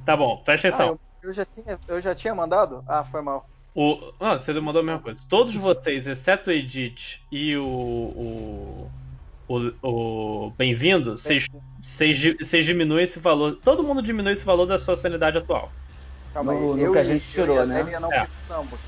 Tá 0.05 0.15
bom, 0.17 0.37
presta 0.43 0.67
Ah, 0.67 0.69
atenção. 0.69 0.87
eu, 0.89 0.99
eu 1.23 1.33
já 1.33 1.45
tinha, 1.45 1.79
eu 1.87 2.01
já 2.01 2.15
tinha 2.15 2.33
mandado? 2.35 2.83
Ah, 2.87 3.03
foi 3.03 3.21
mal. 3.21 3.47
O... 3.75 4.13
Não, 4.19 4.37
você 4.37 4.51
mandou 4.59 4.81
a 4.81 4.85
mesma 4.85 5.01
coisa. 5.01 5.19
Todos 5.29 5.53
vocês, 5.55 6.07
exceto 6.07 6.49
o 6.49 6.53
Edith 6.53 7.19
e 7.31 7.55
o. 7.55 7.63
O, 7.65 8.89
o, 9.47 9.87
o 10.47 10.49
Bem-vindo, 10.57 11.17
vocês, 11.17 11.47
vocês, 11.81 12.17
di- 12.17 12.33
vocês 12.37 12.65
diminuem 12.65 13.03
esse 13.03 13.19
valor. 13.19 13.57
Todo 13.63 13.83
mundo 13.83 14.01
diminui 14.01 14.33
esse 14.33 14.43
valor 14.43 14.65
da 14.65 14.77
sua 14.77 14.95
sanidade 14.95 15.37
atual. 15.37 15.71
Calma 16.33 16.53
No- 16.53 16.59
aí. 16.59 16.65
no 16.65 16.79
eu 16.79 16.91
que 16.93 16.99
a 16.99 17.03
gente 17.03 17.25
tirou, 17.25 17.65
né? 17.65 17.81
É. 18.11 18.27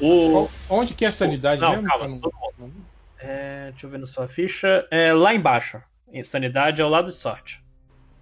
O. 0.03 0.48
onde 0.70 0.94
que 0.94 1.06
é 1.06 1.08
a 1.08 1.12
sanidade 1.12 1.62
Não, 1.62 1.72
mesmo? 1.72 1.88
calma, 1.88 2.20
todo 2.20 2.34
mundo. 2.60 2.74
É, 3.20 3.70
deixa 3.72 3.86
eu 3.86 3.90
ver 3.91 3.99
na 3.99 4.08
sua 4.08 4.28
ficha. 4.28 4.86
É, 4.91 5.14
lá 5.14 5.34
embaixo. 5.34 5.82
Em 6.12 6.24
sanidade 6.24 6.82
ao 6.82 6.90
lado 6.90 7.12
de 7.12 7.18
sorte. 7.18 7.64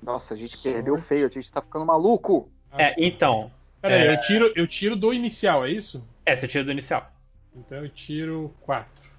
Nossa, 0.01 0.33
a 0.33 0.37
gente 0.37 0.57
perdeu 0.59 0.97
feio, 0.97 1.27
a 1.27 1.29
gente 1.29 1.51
tá 1.51 1.61
ficando 1.61 1.85
maluco. 1.85 2.49
É, 2.77 2.93
então. 3.03 3.51
Pera 3.81 3.95
aí, 3.95 4.07
É. 4.07 4.13
eu 4.13 4.21
tiro, 4.21 4.53
eu 4.55 4.67
tiro 4.67 4.95
do 4.95 5.13
inicial, 5.13 5.65
é 5.65 5.69
isso? 5.69 6.07
É, 6.25 6.35
você 6.35 6.47
tira 6.47 6.63
do 6.63 6.71
inicial. 6.71 7.11
Então 7.55 7.77
eu 7.79 7.89
tiro 7.89 8.53
4. 8.61 9.09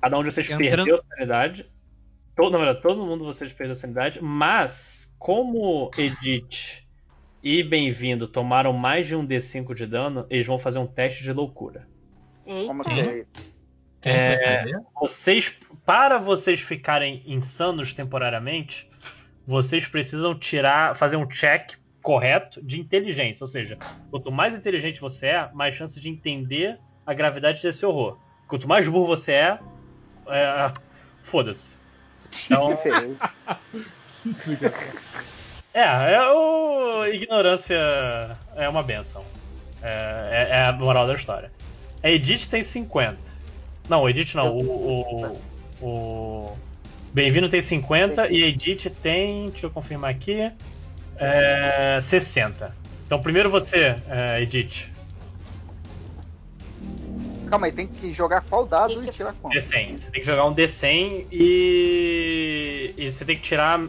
Cada 0.00 0.18
um 0.18 0.22
de 0.22 0.30
vocês 0.32 0.46
Entrando- 0.48 0.68
perdeu 0.76 0.94
a 0.94 1.14
sanidade. 1.14 1.66
Todo, 2.36 2.52
na 2.52 2.58
verdade, 2.58 2.82
todo 2.82 3.04
mundo 3.04 3.20
de 3.20 3.26
vocês 3.26 3.52
perdeu 3.52 3.74
a 3.74 3.78
sanidade. 3.78 4.20
Mas, 4.22 5.12
como 5.18 5.90
Edith 5.96 6.84
e 7.42 7.62
Bem-vindo 7.62 8.28
tomaram 8.28 8.72
mais 8.72 9.06
de 9.06 9.16
um 9.16 9.26
D5 9.26 9.74
de 9.74 9.86
dano, 9.86 10.26
eles 10.30 10.46
vão 10.46 10.58
fazer 10.58 10.78
um 10.78 10.86
teste 10.86 11.22
de 11.22 11.32
loucura. 11.32 11.88
Como 12.44 12.82
Eita. 12.82 12.90
que 12.94 13.00
é 13.00 13.18
isso? 13.20 13.32
É. 14.04 14.64
Vocês, 15.00 15.52
para 15.84 16.18
vocês 16.18 16.60
ficarem 16.60 17.22
insanos 17.26 17.92
temporariamente, 17.92 18.88
vocês 19.46 19.88
precisam 19.88 20.38
tirar, 20.38 20.96
fazer 20.96 21.16
um 21.16 21.26
check 21.26 21.72
correto 22.06 22.62
de 22.62 22.78
inteligência. 22.80 23.42
Ou 23.42 23.48
seja, 23.48 23.76
quanto 24.12 24.30
mais 24.30 24.54
inteligente 24.54 25.00
você 25.00 25.26
é, 25.26 25.50
mais 25.52 25.74
chance 25.74 25.98
de 26.00 26.08
entender 26.08 26.78
a 27.04 27.12
gravidade 27.12 27.60
desse 27.60 27.84
horror. 27.84 28.16
Quanto 28.46 28.68
mais 28.68 28.86
burro 28.86 29.08
você 29.08 29.32
é, 29.32 29.58
é 30.28 30.72
foda-se. 31.24 31.76
Então, 32.46 32.68
é, 35.74 36.14
é 36.14 36.30
o 36.30 37.04
ignorância 37.06 37.76
é 38.54 38.68
uma 38.68 38.84
benção. 38.84 39.24
É, 39.82 40.46
é- 40.48 40.56
é 40.58 40.66
a 40.66 40.72
moral 40.72 41.08
da 41.08 41.14
história. 41.14 41.50
A 42.04 42.08
Edith 42.08 42.46
tem 42.48 42.62
50. 42.62 43.18
Não, 43.88 44.02
o 44.02 44.08
Edith 44.08 44.36
não. 44.36 44.56
O, 44.56 45.32
o, 45.32 45.40
o 45.82 46.56
Bem-vindo 47.12 47.48
tem 47.48 47.60
50 47.60 48.28
e 48.30 48.44
a 48.44 48.46
Edith 48.46 48.90
tem. 49.02 49.48
Deixa 49.50 49.66
eu 49.66 49.70
confirmar 49.70 50.10
aqui. 50.12 50.52
É, 51.18 52.00
60. 52.02 52.74
Então 53.06 53.20
primeiro 53.20 53.50
você, 53.50 53.96
é, 54.08 54.40
Edith, 54.42 54.88
Calma 57.48 57.66
aí, 57.66 57.72
tem 57.72 57.86
que 57.86 58.12
jogar 58.12 58.40
qual 58.42 58.66
dado 58.66 59.04
e 59.04 59.10
tirar 59.10 59.32
quanto? 59.34 59.54
D100. 59.56 59.98
Você 59.98 60.10
tem 60.10 60.20
que 60.20 60.26
jogar 60.26 60.46
um 60.46 60.54
D100 60.54 61.26
e. 61.30 62.92
E 62.98 63.12
você 63.12 63.24
tem 63.24 63.36
que 63.36 63.42
tirar. 63.42 63.80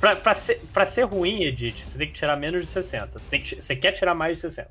Pra, 0.00 0.14
pra, 0.16 0.34
ser, 0.34 0.60
pra 0.72 0.86
ser 0.86 1.02
ruim, 1.04 1.42
Edith, 1.42 1.84
você 1.84 1.98
tem 1.98 2.06
que 2.08 2.14
tirar 2.14 2.36
menos 2.36 2.64
de 2.66 2.70
60. 2.70 3.18
Você, 3.18 3.30
tem 3.30 3.42
que, 3.42 3.56
você 3.62 3.74
quer 3.76 3.92
tirar 3.92 4.14
mais 4.14 4.38
de 4.38 4.42
60. 4.42 4.70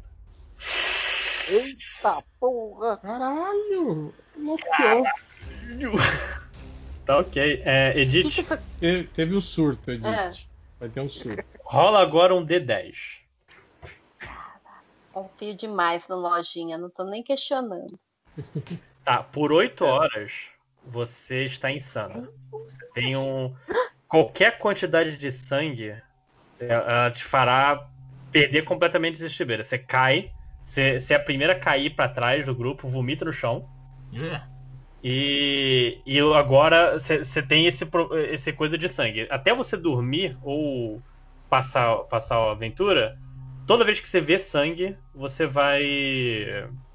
Eita 1.49 2.23
porra! 2.39 2.97
Caralho! 2.97 4.13
Loucou! 4.37 5.03
Tá 7.05 7.19
ok. 7.19 7.61
É, 7.63 7.91
O 7.91 7.93
que 7.93 7.99
Edith, 8.01 8.31
que 8.31 8.43
foi? 8.43 8.57
Te- 8.81 9.03
Teve 9.13 9.33
um 9.33 9.39
surto, 9.39 9.91
Edith. 9.91 10.05
É. 10.07 10.31
Vai 10.79 10.89
ter 10.89 11.01
um 11.01 11.09
surto. 11.09 11.43
rola 11.63 12.01
agora 12.01 12.35
um 12.35 12.45
D10. 12.45 12.95
Confio 15.11 15.55
demais 15.55 16.07
no 16.07 16.15
lojinha, 16.15 16.77
não 16.77 16.89
tô 16.89 17.03
nem 17.03 17.23
questionando. 17.23 17.99
Tá, 19.07 19.23
por 19.23 19.53
8 19.53 19.85
horas 19.85 20.33
você 20.85 21.45
está 21.45 21.71
insana. 21.71 22.29
Você 22.51 22.85
tem 22.93 23.15
um. 23.15 23.55
Qualquer 24.05 24.59
quantidade 24.59 25.17
de 25.17 25.31
sangue 25.31 25.91
é, 26.59 26.67
ela 26.67 27.09
te 27.11 27.23
fará 27.23 27.89
perder 28.33 28.63
completamente 28.63 29.15
essa 29.15 29.27
estribeira. 29.27 29.63
Você 29.63 29.77
cai, 29.77 30.31
você, 30.63 30.99
você 30.99 31.13
é 31.13 31.15
a 31.15 31.23
primeira 31.23 31.53
a 31.53 31.59
cair 31.59 31.95
pra 31.95 32.09
trás 32.09 32.45
do 32.45 32.53
grupo, 32.53 32.89
vomita 32.89 33.23
no 33.23 33.31
chão. 33.31 33.69
Ih, 34.11 34.41
E, 35.03 35.99
e 36.05 36.19
agora 36.35 36.97
você 36.99 37.41
tem 37.41 37.65
esse, 37.67 37.87
esse 38.31 38.51
coisa 38.51 38.77
de 38.77 38.89
sangue. 38.89 39.27
Até 39.29 39.53
você 39.53 39.77
dormir 39.77 40.37
ou 40.43 41.01
passar, 41.49 41.95
passar 42.09 42.35
a 42.37 42.51
aventura, 42.51 43.17
toda 43.65 43.85
vez 43.85 43.99
que 43.99 44.09
você 44.09 44.19
vê 44.19 44.39
sangue, 44.39 44.95
você 45.13 45.45
vai 45.45 45.83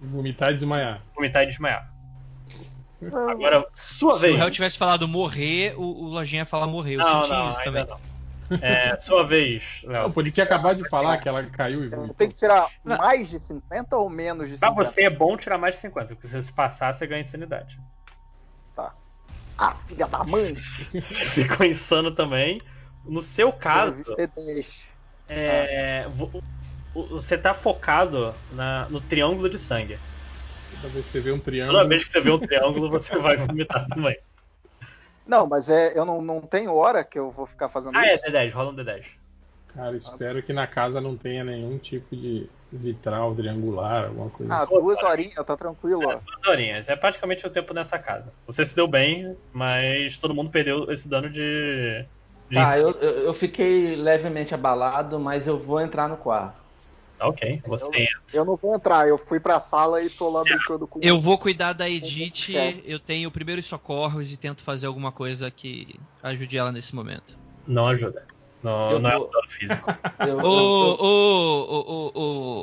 Vomitar 0.00 0.50
e 0.52 0.54
desmaiar. 0.54 1.00
vomitar 1.14 1.44
e 1.44 1.46
desmaiar. 1.46 1.90
Agora, 3.28 3.66
sua 3.74 4.12
Se 4.14 4.18
o 4.18 4.20
vez. 4.20 4.36
réu 4.38 4.50
tivesse 4.50 4.78
falado 4.78 5.08
morrer, 5.08 5.74
o, 5.76 5.82
o 5.82 6.04
Lojinha 6.08 6.42
ia 6.42 6.46
falar 6.46 6.66
morrer. 6.68 6.94
Eu 6.94 6.98
Não, 6.98 7.22
senti 7.22 7.30
não, 7.30 7.48
isso 7.48 7.58
ainda 7.58 7.64
também. 7.64 7.86
não. 7.86 8.11
É, 8.60 8.98
sua 8.98 9.26
vez, 9.26 9.62
Léo. 9.84 10.08
Não, 10.08 10.14
ele 10.22 10.30
tinha 10.30 10.44
acabado 10.44 10.82
de 10.82 10.88
falar 10.88 11.18
que 11.18 11.28
ela 11.28 11.42
caiu 11.44 11.84
e 11.84 11.88
Eu 11.88 11.96
vomitou. 11.96 12.14
tenho 12.16 12.30
que 12.30 12.36
tirar 12.36 12.68
mais 12.84 13.28
de 13.28 13.40
50 13.40 13.96
ou 13.96 14.10
menos 14.10 14.50
de 14.50 14.56
Pra 14.56 14.70
50? 14.70 14.90
você 14.90 15.02
é 15.02 15.10
bom 15.10 15.36
tirar 15.36 15.58
mais 15.58 15.74
de 15.76 15.80
50, 15.80 16.08
porque 16.14 16.28
se 16.28 16.42
você 16.42 16.52
passar, 16.52 16.92
você 16.92 17.06
ganha 17.06 17.20
insanidade. 17.20 17.76
Ah, 19.58 19.74
filha 19.86 20.06
da 20.06 20.24
mãe! 20.24 20.54
Você 20.54 21.24
ficou 21.46 21.64
insano 21.64 22.14
também. 22.14 22.60
No 23.04 23.22
seu 23.22 23.52
caso, 23.52 24.02
D10. 24.16 24.88
é, 25.28 26.06
você 26.94 27.38
tá 27.38 27.54
focado 27.54 28.34
na- 28.52 28.88
no 28.88 29.00
triângulo 29.00 29.48
de 29.48 29.58
sangue. 29.58 29.96
Toda 30.70 30.88
vez 30.88 31.06
que 31.06 31.12
você 31.12 31.20
vê 31.20 31.32
um 31.32 31.38
triângulo. 31.38 31.78
Toda 31.78 31.88
vez 31.88 32.04
que 32.04 32.12
você 32.12 32.20
vê 32.20 32.30
um 32.30 32.38
triângulo, 32.38 32.90
você 32.90 33.18
vai 33.18 33.36
vomitar 33.36 33.86
também. 33.88 34.16
Não, 35.26 35.46
mas 35.46 35.68
é, 35.68 35.96
eu 35.98 36.04
não, 36.04 36.20
não 36.20 36.40
tenho 36.40 36.74
hora 36.74 37.04
que 37.04 37.18
eu 37.18 37.30
vou 37.30 37.46
ficar 37.46 37.68
fazendo 37.68 37.96
Ah, 37.96 38.06
é 38.06 38.14
isso. 38.14 38.24
D10, 38.24 38.52
rola 38.52 38.70
um 38.70 38.76
D10. 38.76 39.04
Cara, 39.74 39.96
espero 39.96 40.42
que 40.42 40.52
na 40.52 40.66
casa 40.66 41.00
não 41.00 41.16
tenha 41.16 41.42
nenhum 41.42 41.78
tipo 41.78 42.14
de 42.14 42.48
vitral 42.70 43.34
triangular, 43.34 44.06
alguma 44.06 44.28
coisa 44.30 44.54
Ah, 44.54 44.62
assim. 44.62 44.74
duas 44.74 45.02
horinhas, 45.02 45.34
tá 45.34 45.56
tranquilo, 45.56 46.02
ó. 46.04 46.12
Duas 46.12 46.46
horinhas. 46.46 46.88
É 46.88 46.96
praticamente 46.96 47.46
o 47.46 47.50
tempo 47.50 47.72
nessa 47.72 47.98
casa. 47.98 48.32
Você 48.46 48.66
se 48.66 48.74
deu 48.74 48.86
bem, 48.86 49.36
mas 49.52 50.18
todo 50.18 50.34
mundo 50.34 50.50
perdeu 50.50 50.90
esse 50.90 51.08
dano 51.08 51.30
de. 51.30 52.04
de 52.50 52.54
Tá, 52.54 52.78
eu, 52.78 52.90
eu 52.90 53.34
fiquei 53.34 53.96
levemente 53.96 54.54
abalado, 54.54 55.18
mas 55.18 55.46
eu 55.46 55.58
vou 55.58 55.80
entrar 55.80 56.08
no 56.08 56.16
quarto. 56.16 56.61
Tá 57.22 57.28
ok. 57.28 57.62
Você 57.66 57.86
entra. 58.02 58.20
Eu 58.32 58.44
não 58.44 58.56
vou 58.56 58.74
entrar, 58.74 59.06
eu 59.08 59.16
fui 59.16 59.38
pra 59.38 59.60
sala 59.60 60.02
e 60.02 60.10
tô 60.10 60.28
lá 60.28 60.42
brincando 60.42 60.86
com 60.88 60.98
Eu 61.02 61.20
vou 61.20 61.38
cuidar 61.38 61.72
da 61.72 61.88
Edith, 61.88 62.56
É. 62.56 62.80
eu 62.84 62.98
tenho 62.98 63.30
primeiros 63.30 63.64
socorros 63.66 64.32
e 64.32 64.36
tento 64.36 64.62
fazer 64.62 64.86
alguma 64.88 65.12
coisa 65.12 65.48
que 65.50 66.00
ajude 66.22 66.58
ela 66.58 66.72
nesse 66.72 66.94
momento. 66.94 67.38
Não 67.66 67.86
ajuda. 67.86 68.26
Não, 68.62 68.90
Eu 68.92 68.98
não 68.98 69.10
é 69.10 69.16
vou- 69.18 69.30
dano 69.30 69.48
físico. 69.50 69.86
Eu, 70.18 70.38
Ô, 70.38 70.40
eu- 70.40 70.98
ô, 71.00 71.64
ô, 71.68 72.12
ô, 72.14 72.20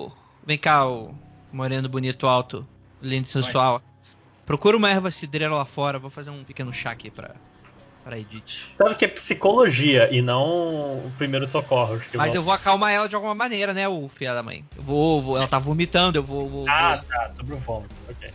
ô. 0.07 0.11
Vem 0.45 0.57
cá, 0.57 0.85
ô 0.87 1.13
moreno 1.53 1.87
bonito 1.87 2.27
alto, 2.27 2.67
lindo 3.01 3.27
e 3.27 3.29
sensual. 3.29 3.81
Procura 4.45 4.75
uma 4.75 4.89
erva 4.89 5.09
cidreira 5.11 5.53
lá 5.55 5.63
fora, 5.65 5.99
vou 5.99 6.09
fazer 6.09 6.31
um 6.31 6.43
pequeno 6.43 6.73
chá 6.73 6.91
aqui 6.91 7.09
pra, 7.11 7.35
pra 8.03 8.17
Edith. 8.17 8.67
Sabe 8.77 8.95
que 8.95 9.05
é 9.05 9.07
psicologia 9.07 10.09
e 10.13 10.21
não 10.21 10.97
o 11.05 11.11
primeiro 11.17 11.47
socorros. 11.47 12.03
que 12.05 12.17
Mas 12.17 12.27
vão- 12.27 12.35
eu 12.35 12.43
vou 12.43 12.53
acalmar 12.53 12.91
ela 12.91 13.07
de 13.07 13.15
alguma 13.15 13.35
maneira, 13.35 13.73
né, 13.73 13.87
o 13.87 14.07
filho 14.09 14.33
da 14.33 14.43
mãe? 14.43 14.63
Eu 14.75 14.83
vou, 14.83 15.21
vou- 15.21 15.37
ela 15.37 15.47
tá 15.47 15.59
vomitando, 15.59 16.17
eu 16.17 16.23
vou, 16.23 16.47
vou, 16.47 16.65
Ah, 16.69 16.95
vou, 16.95 17.05
tá, 17.05 17.31
sobre 17.33 17.55
o 17.55 17.59
vômito. 17.59 17.93
Ok. 18.09 18.29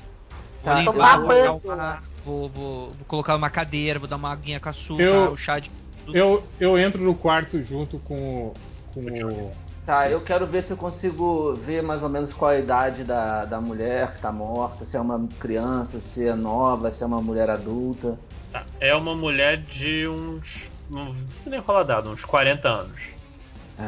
Tá, 0.62 0.74
vou 0.74 0.82
eu 0.84 0.92
limpar, 0.92 1.18
vou- 1.18 1.26
vou, 1.28 1.38
acalmar, 1.56 2.02
vou, 2.24 2.48
vou, 2.48 2.88
vou 2.90 3.06
colocar 3.06 3.32
numa 3.34 3.50
cadeira, 3.50 3.98
vou 3.98 4.08
dar 4.08 4.16
uma 4.16 4.32
aguinha 4.32 4.60
com 4.60 4.68
açúcar, 4.68 5.02
Eu- 5.02 5.32
o 5.32 5.36
chá 5.36 5.58
de. 5.58 5.70
Eu, 6.12 6.46
eu 6.60 6.78
entro 6.78 7.02
no 7.02 7.14
quarto 7.14 7.60
junto 7.62 7.98
com 7.98 8.14
o. 8.48 8.54
Com 8.92 9.00
o... 9.00 9.52
Tá, 9.86 10.08
eu 10.08 10.20
quero 10.20 10.46
ver 10.46 10.62
se 10.62 10.72
eu 10.72 10.76
consigo 10.78 11.52
ver 11.54 11.82
mais 11.82 12.02
ou 12.02 12.08
menos 12.08 12.32
qual 12.32 12.50
a 12.52 12.58
idade 12.58 13.04
da, 13.04 13.44
da 13.44 13.60
mulher 13.60 14.14
que 14.14 14.20
tá 14.20 14.32
morta, 14.32 14.84
se 14.84 14.96
é 14.96 15.00
uma 15.00 15.28
criança, 15.38 16.00
se 16.00 16.26
é 16.26 16.34
nova, 16.34 16.90
se 16.90 17.02
é 17.02 17.06
uma 17.06 17.20
mulher 17.20 17.50
adulta. 17.50 18.18
Tá. 18.54 18.64
É 18.78 18.94
uma 18.94 19.16
mulher 19.16 19.56
de 19.56 20.06
uns. 20.06 20.68
Não 20.88 21.12
sei 21.42 21.50
nem 21.50 21.58
rolar 21.58 21.82
dado, 21.82 22.08
uns 22.10 22.24
40 22.24 22.68
anos. 22.68 23.00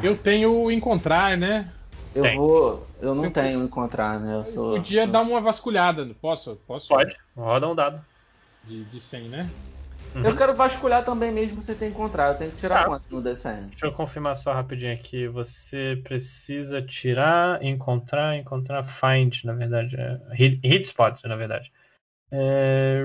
Eu 0.02 0.16
tenho 0.16 0.52
o 0.64 0.72
encontrar, 0.72 1.36
né? 1.36 1.72
Eu 2.12 2.24
Tem. 2.24 2.36
vou. 2.36 2.84
Eu 3.00 3.14
não 3.14 3.30
tenho 3.30 3.62
encontrar, 3.62 4.18
né? 4.18 4.34
Eu 4.34 4.44
sou. 4.44 4.72
Podia 4.72 5.04
sou- 5.04 5.12
dar 5.12 5.20
uma 5.20 5.40
vasculhada. 5.40 6.04
Posso? 6.20 6.56
Posso? 6.66 6.88
Pode, 6.88 7.14
roda 7.36 7.68
um 7.68 7.76
dado. 7.76 8.04
De, 8.64 8.84
de 8.86 8.98
100, 8.98 9.28
né? 9.28 9.48
Uhum. 10.16 10.24
Eu 10.24 10.36
quero 10.36 10.52
vasculhar 10.52 11.04
também 11.04 11.30
mesmo 11.30 11.62
você 11.62 11.72
tem 11.72 11.90
encontrar. 11.90 12.32
Eu 12.32 12.38
tenho 12.38 12.50
que 12.50 12.56
tirar 12.56 12.80
Tá. 12.80 12.84
quanto 12.86 13.06
no 13.08 13.22
D100? 13.22 13.68
Deixa 13.68 13.86
eu 13.86 13.92
confirmar 13.92 14.34
só 14.34 14.52
rapidinho 14.52 14.92
aqui. 14.92 15.28
Você 15.28 16.00
precisa 16.02 16.82
tirar, 16.82 17.62
encontrar, 17.62 18.36
encontrar, 18.36 18.82
find, 18.82 19.44
na 19.44 19.52
verdade. 19.52 19.94
É, 19.94 20.18
hit, 20.32 20.66
hit 20.66 20.86
spot, 20.86 21.22
na 21.24 21.36
verdade. 21.36 21.70
É... 22.32 23.02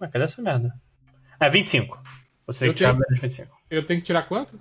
Ué, 0.00 0.08
cadê 0.08 0.24
essa 0.24 0.42
merda? 0.42 0.74
É 1.40 1.48
25. 1.50 1.98
Você 2.46 2.66
Eu 2.68 2.72
que 2.72 2.78
tirar 2.78 2.90
tenho- 2.90 3.00
menos 3.08 3.20
25. 3.20 3.56
Eu 3.70 3.86
tenho 3.86 4.00
que 4.00 4.06
tirar 4.06 4.22
quanto? 4.24 4.58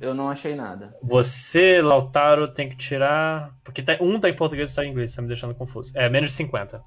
Eu 0.00 0.14
não 0.14 0.28
achei 0.28 0.54
nada. 0.56 0.96
Você, 1.02 1.80
Lautaro, 1.80 2.48
tem 2.52 2.68
que 2.68 2.76
tirar. 2.76 3.54
Porque 3.64 3.82
tá- 3.82 3.96
um 4.00 4.18
tá 4.18 4.28
em 4.28 4.34
português 4.36 4.68
e 4.68 4.70
outro 4.70 4.76
tá 4.76 4.84
em 4.84 4.90
inglês, 4.90 5.14
tá 5.14 5.22
me 5.22 5.28
deixando 5.28 5.54
confuso. 5.54 5.92
É 5.96 6.08
menos 6.08 6.30
de 6.30 6.36
50. 6.36 6.82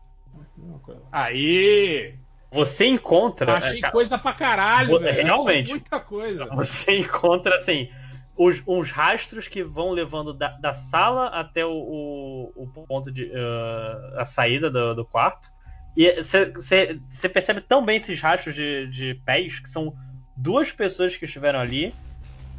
Aí! 1.11 2.15
Você 2.51 2.85
encontra. 2.85 3.53
Achei 3.57 3.80
é, 3.80 3.81
ca- 3.81 3.91
coisa 3.91 4.17
pra 4.17 4.34
caralho, 4.34 4.99
velho. 4.99 5.23
realmente. 5.23 5.63
Achei 5.65 5.73
muita 5.76 5.99
coisa. 5.99 6.45
Você 6.55 6.97
encontra 6.99 7.55
assim. 7.55 7.89
Os, 8.38 8.61
uns 8.67 8.91
rastros 8.91 9.47
que 9.47 9.63
vão 9.63 9.91
levando 9.91 10.34
da, 10.34 10.49
da 10.57 10.73
sala 10.73 11.27
até 11.27 11.65
o, 11.65 11.72
o, 11.72 12.63
o 12.63 12.67
ponto 12.85 13.11
de. 13.11 13.31
ah, 13.34 14.22
a 14.22 14.26
saída 14.26 14.69
do, 14.69 14.93
do 14.93 15.05
quarto. 15.05 15.49
E 15.95 16.22
você 16.22 17.30
percebe 17.30 17.61
tão 17.61 17.84
bem 17.85 17.97
esses 17.97 18.19
rastros 18.19 18.53
de, 18.55 18.88
de 18.88 19.15
pés 19.26 19.59
que 19.59 19.69
são 19.69 19.93
duas 20.35 20.72
pessoas 20.72 21.15
que 21.15 21.26
estiveram 21.26 21.59
ali 21.59 21.93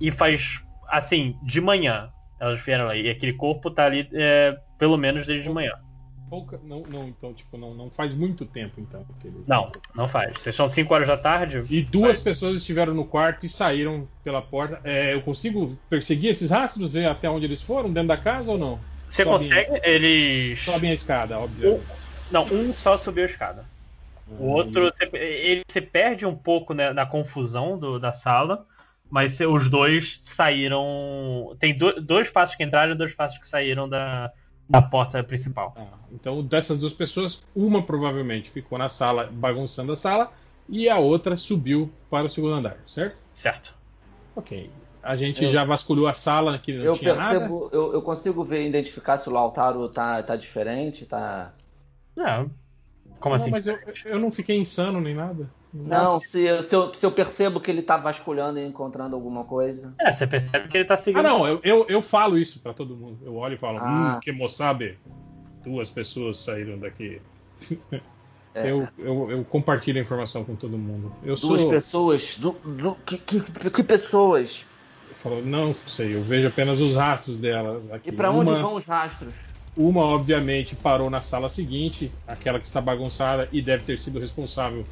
e 0.01 0.11
faz 0.11 0.61
assim, 0.89 1.37
de 1.43 1.61
manhã. 1.61 2.11
Elas 2.41 2.61
vieram 2.61 2.89
ali. 2.89 3.03
E 3.07 3.11
aquele 3.11 3.33
corpo 3.35 3.71
tá 3.71 3.85
ali 3.87 4.09
é, 4.13 4.57
pelo 4.79 4.97
menos 4.97 5.27
desde 5.27 5.45
de 5.49 5.51
manhã. 5.55 5.73
Pouca- 6.29 6.59
não, 6.65 6.83
não, 6.91 7.07
então, 7.09 7.33
tipo, 7.33 7.57
não, 7.57 7.73
não 7.73 7.89
faz 7.91 8.13
muito 8.13 8.45
tempo, 8.45 8.81
então. 8.81 9.07
que 9.21 9.29
ele- 9.29 9.45
Não, 9.47 9.71
não 9.95 10.09
faz. 10.09 10.39
Vocês 10.41 10.57
são 10.57 10.67
5 10.67 10.93
horas 10.93 11.07
da 11.07 11.17
tarde. 11.17 11.63
E 11.71 11.83
duas 11.83 12.21
pessoas 12.21 12.57
estiveram 12.59 12.95
no 12.95 13.05
quarto 13.05 13.47
e 13.47 13.49
saíram 13.49 14.09
pela 14.25 14.43
porta. 14.43 14.81
É, 14.83 15.15
eu 15.15 15.23
consigo 15.23 15.79
perseguir 15.89 16.31
esses 16.31 16.51
rastros, 16.51 16.91
ver 16.93 17.07
até 17.07 17.31
onde 17.31 17.45
eles 17.45 17.63
foram, 17.63 17.93
dentro 17.93 18.09
da 18.09 18.17
casa 18.17 18.51
ou 18.51 18.59
não? 18.59 18.81
Você 19.09 19.23
Sobem- 19.23 19.49
consegue? 19.49 19.81
Eles. 19.85 20.61
Sobem 20.65 20.91
a 20.91 20.95
escada, 20.95 21.39
obviamente. 21.39 21.85
Não, 22.31 22.45
um 22.45 22.73
só 22.75 22.97
subiu 22.97 23.25
a 23.25 23.27
escada. 23.27 23.69
O 24.29 24.49
outro, 24.49 24.83
você, 24.91 25.09
ele 25.17 25.63
se 25.71 25.81
perde 25.81 26.27
um 26.27 26.35
pouco 26.37 26.75
né, 26.75 26.93
na 26.93 27.07
confusão 27.07 27.79
do- 27.79 27.99
da 27.99 28.13
sala, 28.13 28.67
mas 29.11 29.33
se- 29.33 29.47
os 29.47 29.71
dois 29.71 30.21
saíram. 30.25 31.57
Tem 31.61 31.77
do- 31.77 32.01
dois 32.01 32.29
passos 32.29 32.57
que 32.57 32.65
entraram 32.65 32.93
e 32.93 32.99
dois 32.99 33.15
passos 33.15 33.39
que 33.39 33.49
saíram 33.49 33.89
da, 33.89 34.31
da 34.69 34.83
porta 34.83 35.23
principal. 35.23 35.75
Ah, 35.77 35.99
então, 36.13 36.43
dessas 36.43 36.79
duas 36.81 36.93
pessoas, 36.93 37.43
uma 37.55 37.83
provavelmente 37.83 38.51
ficou 38.51 38.77
na 38.79 38.89
sala 38.89 39.29
bagunçando 39.33 39.93
a 39.93 39.97
sala 39.97 40.31
e 40.69 40.89
a 40.89 40.99
outra 40.99 41.37
subiu 41.37 41.91
para 42.11 42.27
o 42.27 42.31
segundo 42.31 42.55
andar, 42.55 42.77
certo? 42.87 43.25
Certo. 43.33 43.73
Ok. 44.35 44.69
A 45.03 45.15
gente 45.15 45.45
Eu- 45.45 45.53
já 45.53 45.65
vasculhou 45.65 46.09
a 46.09 46.13
sala 46.13 46.59
que 46.59 46.73
não 46.73 46.85
Eu 46.85 46.95
tinha 46.95 47.15
nada. 47.15 47.39
percebo, 47.39 47.71
eu, 47.73 47.93
eu 47.95 48.03
consigo 48.03 48.45
ver, 48.45 48.67
identificar 48.67 49.17
se 49.17 49.29
o 49.29 49.33
Lautaro 49.33 49.89
tá, 49.89 50.21
tá 50.23 50.35
diferente, 50.35 51.07
tá. 51.07 51.53
Não. 52.17 52.51
Como 53.21 53.35
não, 53.35 53.43
assim? 53.43 53.51
mas 53.51 53.67
eu, 53.67 53.79
eu 54.05 54.19
não 54.19 54.31
fiquei 54.31 54.59
insano 54.59 55.01
nem 55.01 55.15
nada. 55.15 55.49
Não, 55.73 56.19
se, 56.21 56.43
eu- 56.43 56.63
se, 56.63 56.75
eu, 56.75 56.95
se 56.95 57.05
eu 57.05 57.11
percebo 57.13 57.61
que 57.61 57.71
ele 57.71 57.83
tá 57.83 57.97
vasculhando 57.97 58.59
e 58.59 58.65
encontrando 58.65 59.15
alguma 59.15 59.45
coisa. 59.45 59.95
É, 60.01 60.13
você 60.13 60.27
percebe 60.27 60.69
que 60.69 60.77
ele 60.79 60.85
tá 60.87 60.97
seguindo. 60.97 61.21
Ah, 61.21 61.23
não, 61.31 61.47
eu, 61.47 61.61
eu, 61.63 61.87
eu 61.89 62.01
falo 62.03 62.39
isso 62.39 62.61
pra 62.61 62.73
todo 62.73 62.97
mundo. 62.97 63.19
Eu 63.23 63.35
olho 63.37 63.55
e 63.55 63.59
falo, 63.59 63.79
Ah. 63.81 64.17
hum, 64.17 64.21
que 64.21 64.33
moçabe, 64.33 64.99
duas 65.65 65.91
pessoas 65.91 66.39
saíram 66.39 66.79
daqui. 66.79 67.21
É. 68.59 68.71
Eu, 68.73 68.89
eu, 68.97 69.31
eu 69.31 69.45
compartilho 69.45 69.99
a 69.99 70.01
informação 70.01 70.43
com 70.43 70.57
todo 70.57 70.79
mundo. 70.79 71.13
Eu 71.23 71.35
Duas 71.35 71.61
sou. 71.61 71.69
pessoas. 71.69 72.39
Du, 72.39 72.53
du- 72.65 72.97
que, 73.05 73.19
que, 73.19 73.41
que 73.71 73.83
pessoas? 73.83 74.65
Eu 75.11 75.15
falo, 75.15 75.45
não 75.45 75.75
sei, 75.85 76.15
eu 76.15 76.23
vejo 76.23 76.49
apenas 76.49 76.81
os 76.81 76.95
rastros 76.95 77.37
dela 77.37 77.83
aqui. 77.93 78.09
E 78.09 78.13
pra 78.13 78.31
onde 78.31 78.51
uma, 78.51 78.63
vão 78.63 78.75
os 78.77 78.87
rastros? 78.87 79.35
Uma, 79.77 80.01
obviamente, 80.01 80.75
parou 80.75 81.11
na 81.11 81.21
sala 81.21 81.49
seguinte, 81.51 82.11
aquela 82.27 82.59
que 82.59 82.67
está 82.67 82.81
bagunçada 82.81 83.49
e 83.53 83.61
deve 83.61 83.85
ter 83.85 83.99
sido 83.99 84.19
responsável 84.19 84.87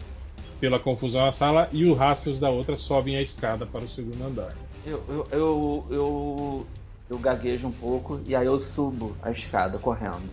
pela 0.60 0.78
confusão 0.78 1.24
na 1.24 1.32
sala, 1.32 1.68
e 1.72 1.84
os 1.84 1.96
rastros 1.96 2.38
da 2.38 2.50
outra 2.50 2.76
sobem 2.76 3.16
a 3.16 3.22
escada 3.22 3.64
para 3.64 3.84
o 3.84 3.88
segundo 3.88 4.22
andar. 4.24 4.52
Eu, 4.84 5.02
eu, 5.08 5.26
eu, 5.30 5.86
eu, 5.90 6.66
eu 7.10 7.18
gaguejo 7.18 7.66
um 7.66 7.72
pouco 7.72 8.20
e 8.26 8.36
aí 8.36 8.46
eu 8.46 8.58
subo 8.58 9.16
a 9.22 9.30
escada 9.30 9.78
correndo. 9.78 10.30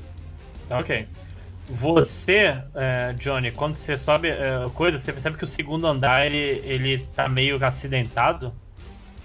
Ok. 0.70 1.08
Você, 1.70 2.58
é, 2.76 3.14
Johnny, 3.18 3.52
quando 3.52 3.76
você 3.76 3.98
sobe 3.98 4.30
é, 4.30 4.70
coisa, 4.74 5.00
você 5.00 5.14
percebe 5.14 5.38
que 5.38 5.46
o 5.46 5.48
segundo 5.48 5.88
andar 5.88 6.26
ele, 6.26 6.62
ele 6.66 7.08
tá 7.16 7.30
meio 7.30 7.64
acidentado. 7.64 8.54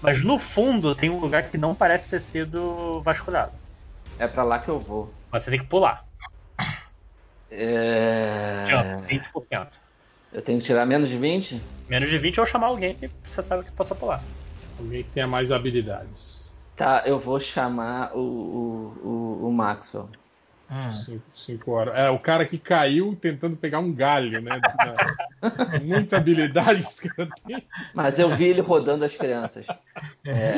Mas 0.01 0.23
no 0.23 0.39
fundo 0.39 0.95
tem 0.95 1.09
um 1.09 1.19
lugar 1.19 1.49
que 1.49 1.57
não 1.57 1.75
parece 1.75 2.09
ter 2.09 2.21
sido 2.21 3.01
vasculhado. 3.01 3.51
É 4.19 4.27
pra 4.27 4.43
lá 4.43 4.59
que 4.59 4.69
eu 4.69 4.79
vou. 4.79 5.13
Mas 5.31 5.43
você 5.43 5.51
tem 5.51 5.59
que 5.59 5.67
pular. 5.67 6.03
É... 7.51 8.65
Jump, 8.67 9.07
20%. 9.07 9.67
Eu 10.33 10.41
tenho 10.41 10.59
que 10.59 10.65
tirar 10.65 10.85
menos 10.85 11.09
de 11.09 11.17
20? 11.17 11.61
Menos 11.87 12.09
de 12.09 12.17
20 12.17 12.39
ou 12.39 12.45
chamar 12.45 12.67
alguém 12.67 12.95
que 12.95 13.09
você 13.25 13.41
sabe 13.41 13.63
que 13.63 13.71
possa 13.71 13.95
pular. 13.95 14.21
Alguém 14.77 15.03
que 15.03 15.11
tenha 15.11 15.27
mais 15.27 15.51
habilidades. 15.51 16.55
Tá, 16.75 17.03
eu 17.05 17.17
vou 17.17 17.39
chamar 17.39 18.15
o, 18.15 18.19
o, 18.19 19.07
o, 19.07 19.47
o 19.47 19.53
Maxwell. 19.53 20.09
Hum. 20.69 20.91
Cinco, 20.91 21.23
cinco 21.33 21.71
horas. 21.71 21.97
É, 21.97 22.09
o 22.09 22.19
cara 22.19 22.45
que 22.45 22.57
caiu 22.57 23.15
tentando 23.15 23.55
pegar 23.55 23.79
um 23.79 23.93
galho, 23.93 24.41
né? 24.41 24.59
Muita 25.81 26.17
habilidade 26.17 26.83
que 26.83 26.89
esse 26.89 27.09
cara 27.09 27.29
tem. 27.47 27.65
Mas 27.93 28.19
eu 28.19 28.35
vi 28.35 28.45
ele 28.45 28.61
rodando 28.61 29.05
as 29.05 29.15
crianças. 29.15 29.65
É. 30.25 30.57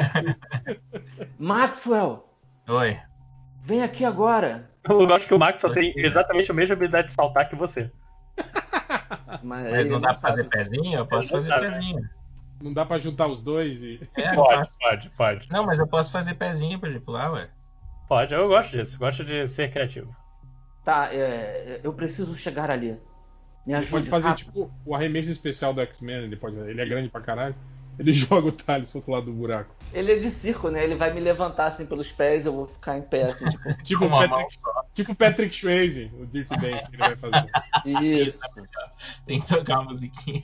Maxwell, 1.37 2.29
Oi. 2.67 2.99
Vem 3.63 3.83
aqui 3.83 4.03
agora. 4.05 4.69
Eu 4.87 5.13
acho 5.13 5.27
que 5.27 5.33
o 5.33 5.39
Max 5.39 5.61
só 5.61 5.69
tem 5.71 5.93
exatamente 5.97 6.49
a 6.49 6.53
mesma 6.53 6.73
habilidade 6.73 7.09
de 7.09 7.13
saltar 7.13 7.47
que 7.49 7.55
você. 7.55 7.91
Mas, 9.43 9.71
Mas 9.71 9.87
não 9.89 9.99
dá 9.99 10.09
pra 10.09 10.17
fazer 10.17 10.43
sabe. 10.43 10.49
pezinho? 10.49 10.97
Eu 10.99 11.05
posso 11.05 11.29
fazer 11.29 11.49
dá. 11.49 11.59
pezinho. 11.59 12.09
Não 12.61 12.73
dá 12.73 12.85
pra 12.85 12.97
juntar 12.97 13.27
os 13.27 13.41
dois 13.41 13.83
e. 13.83 13.99
É, 14.17 14.33
Pode, 14.33 14.69
pode, 14.79 15.09
pode. 15.11 15.49
Não, 15.51 15.65
mas 15.65 15.79
eu 15.79 15.87
posso 15.87 16.11
fazer 16.11 16.33
pezinho 16.35 16.79
pra 16.79 16.89
ele 16.89 16.99
pular, 16.99 17.31
ué. 17.33 17.49
Pode, 18.07 18.33
eu 18.33 18.47
gosto 18.47 18.71
disso. 18.71 18.97
Gosto 18.97 19.23
de 19.23 19.47
ser 19.47 19.71
criativo. 19.71 20.13
Tá, 20.83 21.13
é, 21.13 21.79
eu 21.83 21.93
preciso 21.93 22.35
chegar 22.35 22.69
ali. 22.71 22.91
Me 23.65 23.73
Ele 23.73 23.75
ajude. 23.75 23.91
pode 23.91 24.09
fazer 24.09 24.27
rápido. 24.29 24.45
tipo 24.47 24.71
o 24.85 24.95
arremesso 24.95 25.31
especial 25.31 25.73
do 25.73 25.81
X-Men, 25.81 26.23
ele 26.23 26.35
pode. 26.35 26.57
Ele 26.57 26.81
é 26.81 26.85
grande 26.85 27.09
pra 27.09 27.21
caralho. 27.21 27.55
Ele 27.99 28.13
joga 28.13 28.47
o 28.47 28.51
Thales 28.51 28.89
pro 28.89 28.99
outro 28.99 29.11
lado 29.11 29.25
do 29.25 29.33
buraco. 29.33 29.75
Ele 29.93 30.13
é 30.13 30.15
de 30.15 30.31
circo, 30.31 30.69
né? 30.69 30.83
Ele 30.83 30.95
vai 30.95 31.13
me 31.13 31.19
levantar 31.19 31.67
assim 31.67 31.85
pelos 31.85 32.11
pés, 32.11 32.45
eu 32.45 32.53
vou 32.53 32.67
ficar 32.67 32.97
em 32.97 33.01
pé, 33.01 33.23
assim, 33.23 33.45
tipo. 33.45 33.69
Tipo 33.83 34.05
o 34.05 34.09
Patrick, 34.09 34.57
tipo 34.93 35.15
Patrick 35.15 35.55
Swayze, 35.55 36.11
o 36.17 36.25
Dirty 36.25 36.55
Dance 36.57 36.89
que 36.89 36.95
ele 36.95 37.03
vai 37.03 37.15
fazer. 37.15 37.49
Isso. 38.03 38.39
Tem 39.25 39.41
que 39.41 39.47
tocar 39.47 39.79
uma 39.79 39.91
musiquinha. 39.91 40.43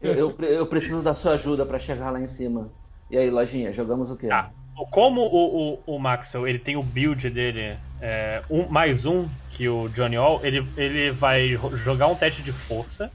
Eu, 0.00 0.14
eu, 0.14 0.36
eu 0.40 0.66
preciso 0.66 1.02
da 1.02 1.14
sua 1.14 1.32
ajuda 1.32 1.64
pra 1.64 1.78
chegar 1.78 2.10
lá 2.10 2.20
em 2.20 2.28
cima. 2.28 2.70
E 3.10 3.16
aí, 3.16 3.30
lojinha, 3.30 3.72
jogamos 3.72 4.10
o 4.10 4.16
quê? 4.16 4.28
Tá. 4.28 4.50
Como 4.90 5.20
o, 5.22 5.74
o, 5.86 5.94
o 5.94 5.98
Maxwell 5.98 6.48
ele 6.48 6.58
tem 6.58 6.76
o 6.76 6.82
build 6.82 7.28
dele 7.28 7.76
é, 8.00 8.42
um, 8.48 8.66
mais 8.66 9.04
um 9.04 9.28
que 9.50 9.68
o 9.68 9.88
Johnny 9.88 10.16
All, 10.16 10.40
ele, 10.42 10.66
ele 10.76 11.10
vai 11.10 11.58
jogar 11.84 12.06
um 12.06 12.14
teste 12.14 12.40
de 12.42 12.52
força 12.52 13.12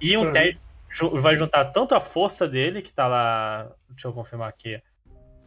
e 0.00 0.16
um 0.16 0.22
Pra 0.22 0.32
teste 0.32 0.63
vai 1.20 1.36
juntar 1.36 1.66
tanto 1.66 1.94
a 1.94 2.00
força 2.00 2.46
dele, 2.48 2.82
que 2.82 2.92
tá 2.92 3.06
lá, 3.06 3.70
deixa 3.90 4.08
eu 4.08 4.12
confirmar 4.12 4.48
aqui, 4.48 4.80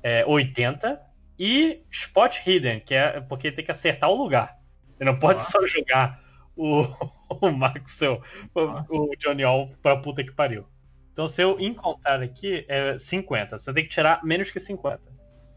é 0.03 0.25
80, 0.25 0.99
e 1.39 1.83
Spot 1.91 2.35
Hidden, 2.45 2.79
que 2.79 2.93
é 2.93 3.21
porque 3.21 3.51
tem 3.51 3.63
que 3.63 3.71
acertar 3.71 4.09
o 4.09 4.15
lugar. 4.15 4.57
Ele 4.99 5.11
não 5.11 5.19
pode 5.19 5.43
só 5.43 5.65
jogar 5.67 6.21
o, 6.55 6.83
o 7.41 7.51
Maxwell, 7.51 8.21
Nossa. 8.55 8.93
o, 8.93 9.11
o 9.11 9.15
Johnny 9.17 9.43
All 9.43 9.71
pra 9.81 9.97
puta 9.97 10.23
que 10.23 10.31
pariu. 10.31 10.65
Então, 11.13 11.27
se 11.27 11.41
eu 11.41 11.59
encontrar 11.59 12.21
aqui, 12.21 12.63
é 12.67 12.97
50. 12.99 13.57
Você 13.57 13.73
tem 13.73 13.83
que 13.83 13.89
tirar 13.89 14.23
menos 14.23 14.51
que 14.51 14.59
50. 14.59 15.01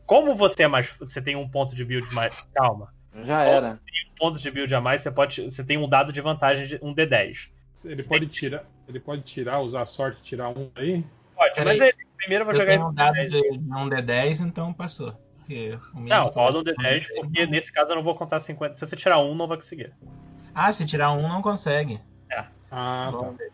Como 0.06 0.34
você 0.34 0.62
é 0.62 0.68
mais. 0.68 0.88
Você 0.98 1.20
tem 1.20 1.36
um 1.36 1.48
ponto 1.48 1.76
de 1.76 1.84
build 1.84 2.14
mais. 2.14 2.40
Calma. 2.54 2.94
Já 3.24 3.42
era. 3.44 3.78
Um 4.12 4.14
ponto 4.16 4.38
de 4.38 4.50
build 4.50 4.74
a 4.74 4.80
mais, 4.80 5.02
você 5.02 5.10
pode. 5.10 5.42
Você 5.50 5.62
tem 5.62 5.76
um 5.76 5.88
dado 5.88 6.12
de 6.12 6.20
vantagem 6.22 6.66
de 6.66 6.78
um 6.82 6.94
D10. 6.94 7.50
Ele 7.84 8.02
pode 8.02 8.26
tirar. 8.26 8.64
Ele 8.90 9.00
pode 9.00 9.22
tirar, 9.22 9.60
usar 9.60 9.82
a 9.82 9.86
sorte 9.86 10.18
e 10.18 10.22
tirar 10.22 10.48
um 10.50 10.68
aí. 10.74 11.04
Pode, 11.34 11.64
mas 11.64 11.80
ele 11.80 11.94
primeiro 12.16 12.44
vai 12.44 12.54
Eu 12.54 12.58
jogar 12.58 12.74
esse 12.74 12.84
um 12.84 12.92
dado 12.92 13.14
D10. 13.14 13.28
de, 13.30 13.48
um 13.58 13.88
D10, 13.88 14.40
então 14.40 14.72
passou. 14.72 15.14
Não, 15.94 16.28
roda 16.28 16.58
um 16.58 16.62
D10, 16.64 17.06
porque 17.16 17.46
nesse 17.46 17.72
caso 17.72 17.90
eu 17.92 17.96
não 17.96 18.02
vou 18.02 18.14
contar 18.14 18.38
50. 18.40 18.74
Se 18.74 18.86
você 18.86 18.94
tirar 18.96 19.18
um, 19.20 19.34
não 19.34 19.48
vai 19.48 19.56
conseguir. 19.56 19.92
Ah, 20.54 20.72
se 20.72 20.84
tirar 20.84 21.12
um, 21.12 21.28
não 21.28 21.40
consegue. 21.42 22.00
Ah, 22.32 22.46
tá. 22.70 23.10
Vamos 23.10 23.36
ver. 23.36 23.50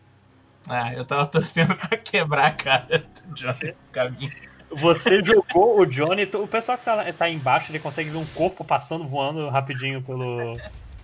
Ah, 0.69 0.93
eu 0.93 1.05
tava 1.05 1.25
torcendo 1.25 1.75
pra 1.75 1.97
quebrar 1.97 2.47
a 2.47 2.51
cara 2.51 2.99
do 2.99 3.33
Johnny 3.33 3.67
no 3.71 3.91
caminho. 3.91 4.31
Você 4.69 5.23
jogou 5.23 5.79
o 5.79 5.85
Johnny. 5.85 6.23
O 6.35 6.47
pessoal 6.47 6.77
que 6.77 6.83
tá, 6.85 6.93
lá- 6.95 7.13
tá 7.13 7.29
embaixo, 7.29 7.71
ele 7.71 7.79
consegue 7.79 8.09
ver 8.09 8.17
um 8.17 8.25
corpo 8.25 8.65
passando, 8.65 9.07
voando 9.07 9.47
rapidinho 9.49 10.03
pelo, 10.03 10.53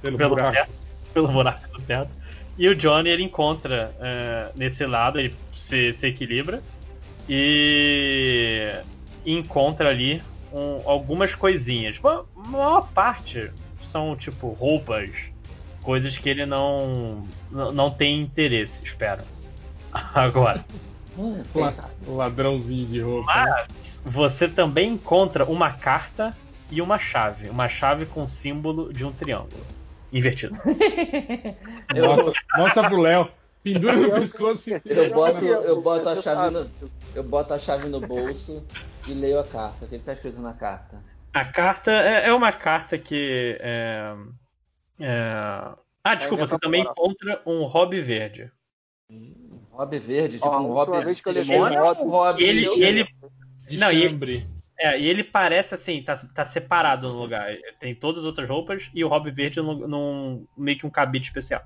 Pelo, 0.01 0.18
pelo 0.18 0.30
buraco. 0.35 0.51
teto, 0.51 0.72
pelo 1.14 1.27
buraco 1.30 1.68
do 1.72 1.81
teto. 1.81 2.11
E 2.58 2.68
o 2.68 2.76
Johnny 2.76 3.10
ele 3.10 3.24
encontra 3.24 3.96
é, 4.00 4.50
nesse 4.56 4.86
lado, 4.86 5.20
ele 5.20 5.36
se, 5.56 5.94
se 5.94 6.06
equilibra 6.08 6.62
e 7.28 8.72
encontra 9.26 9.90
ali 9.90 10.22
um- 10.52 10.82
algumas 10.86 11.34
coisinhas. 11.34 12.00
A 12.04 12.24
maior 12.36 12.88
parte 12.94 13.50
são 13.84 14.16
tipo 14.16 14.50
roupas, 14.50 15.10
coisas 15.82 16.18
que 16.18 16.30
ele 16.30 16.46
não 16.46 17.28
não, 17.52 17.72
não 17.72 17.92
tem 17.92 18.22
interesse, 18.22 18.82
espero. 18.84 19.24
Agora, 19.92 20.64
Hum, 21.16 21.44
ladrãozinho 22.08 22.88
de 22.88 23.00
roupa. 23.00 23.32
né? 23.36 23.52
mas 23.70 24.02
você 24.04 24.48
também 24.48 24.94
encontra 24.94 25.46
uma 25.46 25.72
carta 25.72 26.36
e 26.72 26.82
uma 26.82 26.98
chave, 26.98 27.50
uma 27.50 27.70
chave 27.70 28.08
com 28.08 28.26
símbolo 28.28 28.92
de 28.92 29.06
um 29.06 29.12
triângulo 29.12 29.64
invertido. 30.14 30.56
Eu, 31.94 32.06
Mostra, 32.06 32.34
mostra 32.57 32.90
pro 32.90 33.02
Léo. 33.02 33.31
Pendura 33.64 33.95
no 33.95 34.11
pescoço 34.11 34.69
eu 34.85 35.14
boto, 35.14 35.45
eu 35.45 35.81
boto 35.81 36.10
a 36.10 36.15
chave 36.18 36.49
no, 36.53 36.69
eu 37.15 37.23
boto 37.23 37.53
a 37.53 37.60
chave 37.60 37.88
no 37.88 38.02
bolso 38.02 38.61
e 39.07 39.14
leio 39.14 39.40
a 39.40 39.44
carta. 39.45 39.85
O 39.85 39.88
que, 39.88 39.98
que 39.98 40.03
tá 40.03 40.11
escrito 40.11 40.41
na 40.41 40.53
carta? 40.53 41.02
A 41.34 41.45
carta 41.45 41.91
é, 41.91 42.27
é 42.27 42.34
uma 42.34 42.52
carta 42.52 42.98
que. 42.98 43.57
É, 43.61 44.14
é... 44.99 45.76
Ah, 46.03 46.15
desculpa, 46.15 46.45
você 46.45 46.60
também 46.60 46.81
encontra 46.81 47.41
um 47.45 47.64
hobby 47.64 48.02
verde. 48.02 48.52
Hobby 49.72 49.99
verde, 49.99 50.35
tipo 50.38 50.48
a 50.49 50.60
um 50.60 50.73
hobby 50.73 50.91
hobby? 52.10 52.44
Ele, 52.44 52.65
eu- 52.65 52.77
ele, 52.77 53.07
de 53.69 53.77
Não, 53.77 53.91
e-. 53.91 54.45
é, 54.84 54.99
e 54.99 55.07
ele 55.07 55.23
parece 55.23 55.73
assim, 55.73 56.03
tá, 56.03 56.15
tá 56.35 56.45
separado 56.45 57.07
no 57.10 57.15
lugar. 57.19 57.47
Tem 57.80 57.95
todas 57.95 58.19
as 58.22 58.26
outras 58.26 58.49
roupas 58.49 58.89
e 58.93 59.03
o 59.03 59.07
hobby 59.07 59.31
verde 59.31 59.61
num, 59.61 59.88
num- 59.88 60.45
meio 60.57 60.77
que 60.77 60.85
um 60.85 60.89
cabide 60.89 61.26
especial. 61.27 61.61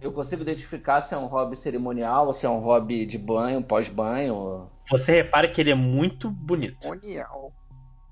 Eu 0.00 0.12
consigo 0.12 0.42
identificar 0.42 1.00
se 1.00 1.14
é 1.14 1.18
um 1.18 1.26
hobby 1.26 1.56
cerimonial 1.56 2.26
ou 2.26 2.32
se 2.32 2.44
é 2.44 2.48
um 2.48 2.58
hobby 2.60 3.06
de 3.06 3.16
banho, 3.18 3.62
pós-banho. 3.62 4.68
Você 4.90 5.12
repara 5.12 5.48
que 5.48 5.60
ele 5.60 5.70
é 5.70 5.74
muito 5.74 6.28
bonito. 6.30 6.88
União. 6.88 7.50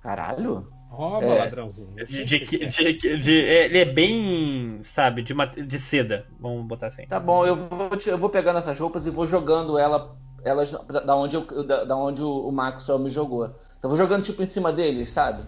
Caralho. 0.03 0.65
Rouba, 0.91 1.25
É. 1.25 1.39
ladrãozinho. 1.39 1.95
De, 2.05 2.41
que 2.41 2.67
de, 2.67 2.69
de- 2.69 2.93
de- 2.95 3.19
de- 3.19 3.45
é, 3.47 3.65
ele 3.67 3.79
é 3.79 3.85
bem, 3.85 4.81
sabe, 4.85 5.23
de, 5.23 5.33
de 5.67 5.79
seda. 5.79 6.27
Vamos 6.41 6.67
botar 6.67 6.89
assim. 6.89 7.07
Tá 7.07 7.19
bom, 7.21 7.47
eu 7.47 7.57
vou, 7.57 7.89
te- 7.91 8.11
eu 8.11 8.19
vou 8.19 8.29
pegando 8.29 8.59
essas 8.59 8.79
roupas 8.79 9.07
e 9.07 9.11
vou 9.11 9.27
jogando 9.27 9.79
ela, 9.79 10.15
elas 10.45 10.71
da, 10.71 11.17
onde, 11.17 11.37
eu, 11.37 11.65
da, 11.67 11.85
da 11.85 11.97
onde 11.97 12.23
o, 12.23 12.49
o 12.49 12.53
Maxwell 12.53 12.99
me 12.99 13.09
jogou. 13.09 13.55
Então 13.83 13.91
eu 13.91 13.97
vou 13.97 13.99
jogando 13.99 14.23
tipo 14.25 14.41
em 14.41 14.47
cima 14.47 14.73
deles, 14.73 15.11
sabe? 15.11 15.45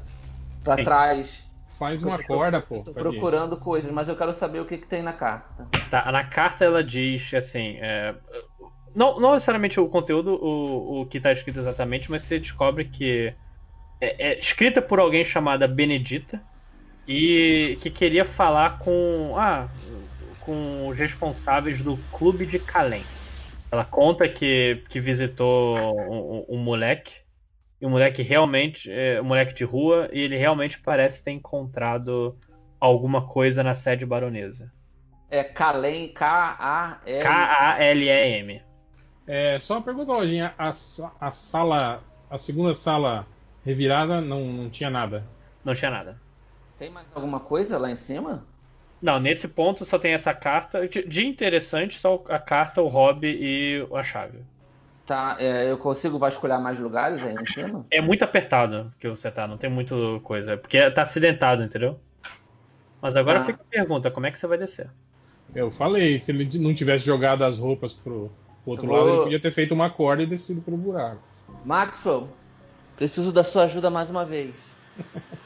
Pra 0.65 0.77
Sim. 0.77 0.85
trás. 0.85 1.47
Faz 1.79 2.03
uma 2.03 2.19
corda, 2.19 2.61
pô. 2.61 2.83
Tô 2.85 2.93
Pode 2.93 3.15
ir. 3.15 3.21
procurando 3.21 3.57
coisas, 3.57 3.93
mas 3.93 4.09
eu 4.09 4.17
quero 4.17 4.35
saber 4.35 4.59
o 4.59 4.67
que, 4.67 4.77
que 4.77 4.89
tem 4.89 5.03
na 5.03 5.13
carta. 5.13 5.69
Tá, 5.91 6.11
na 6.11 6.25
carta 6.25 6.65
ela 6.65 6.83
diz 6.83 7.33
assim. 7.35 7.77
é, 7.81 8.15
não, 8.95 9.21
não 9.21 9.35
necessariamente 9.35 9.79
o 9.81 9.89
conteúdo, 9.89 10.35
o, 10.43 11.03
o 11.03 11.07
que 11.07 11.21
tá 11.21 11.33
escrito 11.33 11.59
exatamente, 11.61 12.11
mas 12.11 12.23
você 12.23 12.39
descobre 12.39 12.87
que 12.87 13.35
é, 14.01 14.31
é 14.33 14.41
escrita 14.41 14.83
por 14.83 15.01
alguém 15.01 15.25
chamada 15.25 15.69
Benedita 15.69 16.47
e 17.07 17.79
que 17.83 17.91
queria 17.91 18.25
falar 18.25 18.79
com. 18.79 19.35
Ah, 19.39 19.71
com 20.41 20.89
os 20.89 20.99
responsáveis 20.99 21.83
do 21.83 21.99
clube 22.11 22.47
de 22.47 22.59
Calém. 22.59 23.07
Ela 23.73 23.85
conta 23.85 24.29
que, 24.29 24.85
que 24.91 25.01
visitou 25.01 25.95
um, 26.11 26.39
um- 26.41 26.57
um 26.57 26.59
moleque. 26.59 27.15
E 27.85 27.87
o 27.87 27.91
moleque 27.91 28.23
realmente. 28.23 28.91
É 28.91 29.21
um 29.21 29.25
moleque 29.25 29.53
de 29.53 29.63
rua. 29.63 30.09
E 30.11 30.19
ele 30.19 30.39
realmente 30.39 30.81
parece 30.81 31.23
ter 31.23 31.33
encontrado 31.33 32.35
alguma 32.81 33.29
coisa 33.29 33.63
na 33.63 33.75
sede 33.75 34.07
baronesa. 34.07 34.73
É 35.31 35.45
Kalem, 35.45 36.09
K-A-L. 36.09 37.23
K-A-L-E-M. 37.23 38.63
É, 39.27 39.59
só 39.59 39.75
uma 39.75 39.83
pergunta, 39.83 40.13
Lojinha. 40.13 40.55
A, 40.57 40.71
a 40.71 41.31
sala. 41.31 42.03
A 42.31 42.39
segunda 42.39 42.75
sala 42.75 43.27
revirada 43.63 44.23
não, 44.23 44.47
não 44.47 44.71
tinha 44.71 44.89
nada. 44.89 45.23
Não 45.63 45.75
tinha 45.75 45.91
nada. 45.91 46.19
Tem 46.79 46.89
mais 46.89 47.07
alguma 47.15 47.39
coisa 47.39 47.77
lá 47.77 47.91
em 47.91 47.97
cima? 47.97 48.47
Não, 49.01 49.21
nesse 49.21 49.47
ponto 49.47 49.85
só 49.85 49.99
tem 49.99 50.15
essa 50.15 50.33
carta. 50.33 50.89
De, 50.89 51.07
de 51.07 51.27
interessante, 51.27 51.99
só 51.99 52.25
a 52.31 52.39
carta, 52.39 52.81
o 52.81 52.89
hobby 52.89 53.29
e 53.39 53.87
a 53.95 54.03
chave. 54.03 54.39
Tá, 55.07 55.37
é, 55.39 55.71
eu 55.71 55.77
consigo 55.77 56.19
vasculhar 56.19 56.61
mais 56.61 56.79
lugares 56.79 57.23
aí 57.25 57.35
em 57.35 57.45
cima? 57.47 57.85
É 57.91 58.01
muito 58.01 58.23
apertado 58.25 58.93
que 58.99 59.09
você 59.09 59.31
tá, 59.31 59.47
não 59.47 59.59
tem 59.59 59.69
muita 59.69 59.95
coisa. 60.23 60.57
Porque 60.57 60.91
tá 60.91 61.03
acidentado, 61.03 61.63
entendeu? 61.63 62.01
Mas 63.03 63.15
agora 63.15 63.41
Ah. 63.41 63.45
fica 63.45 63.61
a 63.63 63.67
pergunta: 63.67 64.11
como 64.11 64.27
é 64.27 64.31
que 64.31 64.41
você 64.41 64.47
vai 64.47 64.57
descer? 64.57 64.89
Eu 65.55 65.71
falei, 65.71 66.19
se 66.21 66.33
ele 66.33 66.59
não 66.59 66.75
tivesse 66.75 67.05
jogado 67.05 67.45
as 67.45 67.59
roupas 67.59 67.93
pro, 67.93 68.29
pro 68.65 68.71
outro 68.73 68.87
Eu 68.87 68.93
lado, 68.93 69.05
vou- 69.05 69.15
ele 69.15 69.23
podia 69.25 69.41
ter 69.41 69.51
feito 69.53 69.75
uma 69.75 69.91
corda 69.91 70.23
e 70.23 70.27
descido 70.27 70.63
pelo 70.63 70.77
buraco. 70.79 71.23
Maxwell, 71.65 72.27
preciso 72.97 73.31
da 73.31 73.45
sua 73.45 73.65
ajuda 73.65 73.91
mais 73.91 74.11
uma 74.11 74.25
vez. 74.25 74.57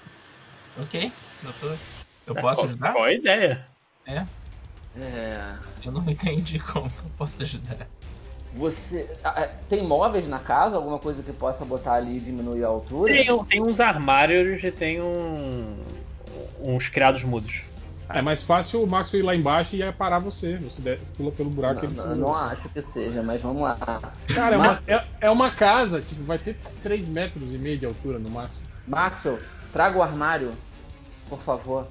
Ok, 0.77 1.13
doutor. 1.43 1.77
Eu 2.25 2.37
posso 2.37 2.61
qual, 2.61 2.67
ajudar? 2.69 2.93
Qual 2.93 3.07
é 3.07 3.09
a 3.09 3.13
ideia? 3.13 3.67
É, 4.07 4.27
Eu 5.85 5.91
não 5.91 6.05
entendi 6.09 6.61
como 6.61 6.87
eu 7.05 7.11
posso 7.19 7.43
ajudar. 7.43 7.89
Você. 8.53 9.09
ah, 9.23 9.43
ah, 9.43 9.49
Tem 9.69 9.83
móveis 9.83 10.29
na 10.29 10.39
casa? 10.39 10.77
Alguma 10.77 10.99
coisa 10.99 11.23
que 11.23 11.33
possa 11.33 11.65
botar 11.65 11.95
ali 11.95 12.17
e 12.17 12.21
diminuir 12.21 12.65
a 12.65 12.69
altura? 12.69 13.13
Tem, 13.13 13.45
tem 13.45 13.63
uns 13.63 13.79
armários 13.81 14.63
e 14.65 14.71
tem 14.71 15.01
um, 15.01 15.77
uns 16.63 16.89
criados 16.89 17.23
mudos. 17.23 17.63
É 18.11 18.23
mais 18.23 18.43
fácil 18.43 18.83
o 18.83 18.87
Maxwell 18.87 19.23
ir 19.23 19.27
lá 19.27 19.37
embaixo 19.37 19.77
e 19.77 19.93
parar 19.93 20.19
você. 20.19 20.57
Você 20.57 20.99
pula 21.15 21.31
pelo 21.31 21.51
buraco 21.51 21.85
e 21.85 21.89
Não, 21.89 22.05
ele 22.05 22.21
não, 22.21 22.29
não 22.29 22.35
acho 22.35 22.67
que 22.71 22.81
seja, 22.81 23.23
mas 23.23 23.43
vamos 23.43 23.61
lá. 23.61 23.77
Cara, 24.35 24.55
é 24.55 24.59
Ma- 24.59 24.65
uma, 24.71 24.83
é, 24.87 25.05
é 25.21 25.31
uma 25.31 25.51
casa, 25.51 26.01
tipo, 26.01 26.23
vai 26.25 26.39
ter 26.39 26.57
3 26.83 27.07
metros 27.07 27.55
e 27.55 27.59
meio 27.59 27.77
de 27.77 27.85
altura 27.85 28.19
no 28.19 28.31
máximo. 28.31 28.67
Maxwell, 28.87 29.39
traga 29.75 29.99
o 29.99 30.03
armário, 30.03 30.53
por 31.29 31.39
favor. 31.43 31.87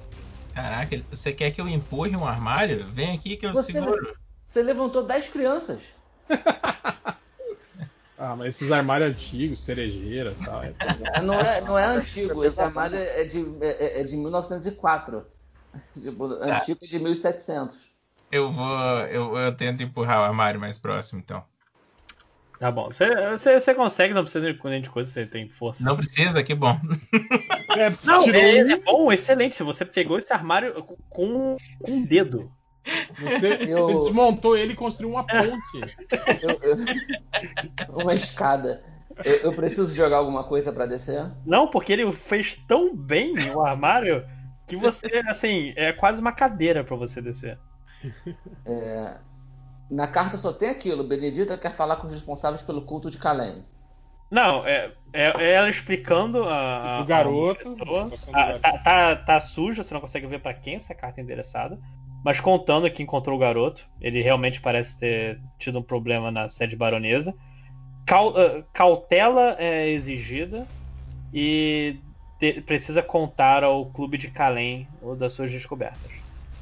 Caraca, 0.52 1.00
você 1.08 1.32
quer 1.32 1.52
que 1.52 1.60
eu 1.60 1.68
empurre 1.68 2.16
um 2.16 2.26
armário? 2.26 2.84
Vem 2.92 3.14
aqui 3.14 3.36
que 3.36 3.46
eu 3.46 3.52
Você- 3.52 3.70
seguro. 3.70 4.16
Você 4.44 4.60
levantou 4.60 5.04
10 5.04 5.28
crianças. 5.28 5.82
Ah, 8.20 8.34
mas 8.34 8.48
esses 8.48 8.72
armários 8.72 9.10
antigos, 9.10 9.60
cerejeira 9.60 10.32
e 10.32 10.44
tal. 10.44 10.64
É 10.64 10.72
pesado. 10.72 11.04
É, 11.14 11.20
Não 11.20 11.34
é, 11.38 11.60
não 11.60 11.78
é 11.78 11.84
antigo, 11.84 12.44
esse 12.44 12.60
armário 12.60 12.96
é 12.98 13.24
de, 13.24 13.44
é, 13.62 14.00
é 14.00 14.02
de 14.02 14.16
1904. 14.16 15.24
Tipo, 15.94 16.24
antigo 16.24 16.80
é 16.82 16.86
de 16.88 16.98
1700. 16.98 17.92
Eu 18.32 18.50
vou. 18.50 18.76
Eu, 19.06 19.36
eu 19.36 19.56
tento 19.56 19.84
empurrar 19.84 20.20
o 20.20 20.24
armário 20.24 20.58
mais 20.58 20.76
próximo, 20.76 21.20
então. 21.20 21.44
Tá 22.58 22.72
bom. 22.72 22.86
Você, 22.86 23.06
você, 23.30 23.60
você 23.60 23.74
consegue, 23.74 24.12
não 24.12 24.22
precisa 24.22 24.52
de 24.52 24.60
nem 24.64 24.82
de 24.82 24.90
coisa, 24.90 25.08
você 25.08 25.24
tem 25.24 25.48
força. 25.48 25.84
Não 25.84 25.96
precisa, 25.96 26.42
que 26.42 26.56
bom. 26.56 26.76
É, 27.76 27.88
Não, 28.04 28.34
é, 28.34 28.58
é 28.58 28.76
bom, 28.82 29.12
excelente. 29.12 29.54
Se 29.54 29.62
você 29.62 29.84
pegou 29.84 30.18
esse 30.18 30.32
armário 30.32 30.82
com, 30.82 30.96
com 31.08 31.56
um 31.86 32.04
dedo. 32.04 32.50
Você, 33.18 33.58
Eu- 33.68 33.80
você 33.80 33.94
desmontou 33.94 34.56
ele 34.56 34.72
e 34.72 34.76
construiu 34.76 35.10
uma 35.12 35.24
ponte. 35.24 35.96
Eu- 36.42 36.58
eu- 36.62 38.02
Uma 38.02 38.14
escada. 38.14 38.82
Eu, 39.24 39.34
eu 39.50 39.52
preciso 39.52 39.94
jogar 39.94 40.18
alguma 40.18 40.44
coisa 40.44 40.72
pra 40.72 40.86
descer? 40.86 41.24
Não, 41.44 41.68
porque 41.68 41.92
ele 41.92 42.12
fez 42.12 42.54
tão 42.68 42.94
bem 42.94 43.34
o 43.54 43.64
armário 43.64 44.24
que 44.66 44.76
você, 44.76 45.22
assim, 45.28 45.72
é 45.76 45.92
quase 45.92 46.20
uma 46.20 46.32
cadeira 46.32 46.84
pra 46.84 46.94
você 46.96 47.20
descer. 47.20 47.58
É, 48.64 49.16
Na 49.90 50.06
carta 50.06 50.36
só 50.36 50.52
tem 50.52 50.68
aquilo. 50.68 51.02
Benedita 51.02 51.56
quer 51.56 51.72
falar 51.72 51.96
com 51.96 52.06
os 52.06 52.12
responsáveis 52.12 52.62
pelo 52.62 52.82
culto 52.82 53.10
de 53.10 53.16
Calém. 53.18 53.64
Não, 54.30 54.66
é, 54.66 54.92
é, 55.14 55.42
é 55.42 55.52
ela 55.54 55.70
explicando 55.70 56.44
a. 56.44 56.96
a- 56.96 57.00
Do 57.00 57.06
garoto, 57.06 57.70
a 57.72 58.08
pessoa. 58.10 58.34
a 58.34 58.40
Ah, 58.40 58.44
garoto. 58.46 58.60
tá, 58.60 58.78
tá, 58.84 59.16
tá 59.16 59.40
suja, 59.40 59.82
você 59.82 59.94
não 59.94 60.02
consegue 60.02 60.26
ver 60.26 60.40
pra 60.42 60.52
quem 60.52 60.74
essa 60.76 60.94
carta 60.94 61.18
é 61.20 61.24
endereçada. 61.24 61.78
Mas 62.24 62.40
contando 62.40 62.90
que 62.90 63.02
encontrou 63.02 63.36
o 63.36 63.40
garoto, 63.40 63.86
ele 64.00 64.22
realmente 64.22 64.60
parece 64.60 64.98
ter 64.98 65.40
tido 65.58 65.78
um 65.78 65.82
problema 65.82 66.30
na 66.30 66.48
sede 66.48 66.76
baronesa. 66.76 67.34
Ah, 68.34 68.64
cautela 68.72 69.56
é 69.58 69.88
exigida 69.90 70.68
e 71.32 72.02
te- 72.40 72.60
precisa 72.62 73.02
contar 73.02 73.64
ao 73.64 73.92
clube 73.92 74.18
de 74.18 74.30
Calém 74.30 74.88
ou 75.00 75.16
das 75.16 75.32
suas 75.34 75.50
descobertas. 75.52 76.12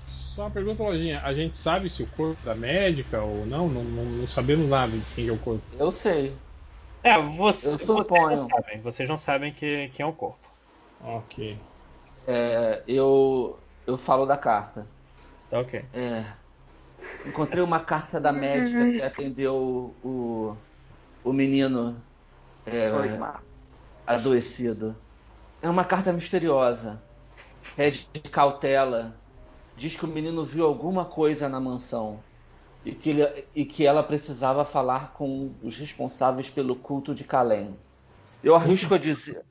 Só 0.06 0.42
uma 0.44 0.50
pergunta, 0.50 0.82
Lojinha. 0.82 1.20
A 1.22 1.34
gente 1.34 1.56
sabe 1.58 1.88
se 1.90 2.02
o 2.02 2.08
corpo 2.08 2.40
é 2.42 2.46
da 2.46 2.56
médica 2.56 3.22
ou 3.22 3.46
não? 3.46 3.68
Não, 3.70 3.84
não, 3.84 4.04
não 4.06 4.26
sabemos 4.26 4.68
nada 4.68 4.98
de 4.98 5.06
quem 5.06 5.28
é 5.28 5.32
o 5.32 5.38
corpo. 5.38 5.68
Eu 5.70 5.92
sei. 5.92 6.44
É, 7.02 7.18
você, 7.22 7.70
Eu 7.70 7.76
vocês 7.76 8.26
suponho. 8.26 8.50
não 8.50 8.64
sabem, 8.64 8.82
vocês 8.82 9.08
não 9.08 9.16
sabem 9.18 9.54
que, 9.54 9.88
quem 9.90 10.02
é 10.04 10.06
o 10.06 10.14
corpo. 10.14 10.46
Ok. 10.98 11.36
É, 12.26 12.84
eu, 12.88 13.64
eu 13.86 13.96
falo 13.98 14.26
da 14.26 14.36
carta. 14.38 14.90
Tá 15.48 15.60
ok. 15.60 15.74
É, 15.92 16.36
encontrei 17.24 17.62
uma 17.62 17.84
carta 17.84 18.20
da 18.20 18.32
médica 18.32 18.88
que 18.88 19.02
atendeu 19.02 19.54
o, 20.02 20.64
o 21.22 21.32
menino 21.32 22.06
é, 22.64 23.26
adoecido. 24.06 24.96
É 25.60 25.68
uma 25.70 25.84
carta 25.84 26.12
misteriosa. 26.12 27.02
Pede 27.76 28.10
cautela. 28.32 29.22
Diz 29.76 29.96
que 29.96 30.04
o 30.04 30.08
menino 30.08 30.44
viu 30.46 30.66
alguma 30.66 31.04
coisa 31.06 31.48
na 31.48 31.60
mansão. 31.60 32.24
E 32.84 32.94
que, 32.94 33.10
ele- 33.10 33.48
e 33.54 33.66
que 33.66 33.86
ela 33.86 34.02
precisava 34.04 34.64
falar 34.64 35.12
com 35.14 35.58
os 35.62 35.76
responsáveis 35.78 36.50
pelo 36.50 36.76
culto 36.76 37.14
de 37.14 37.24
Calém. 37.24 37.78
Eu 38.42 38.54
arrisco 38.56 38.94
a 38.94 38.98
dizer, 38.98 39.44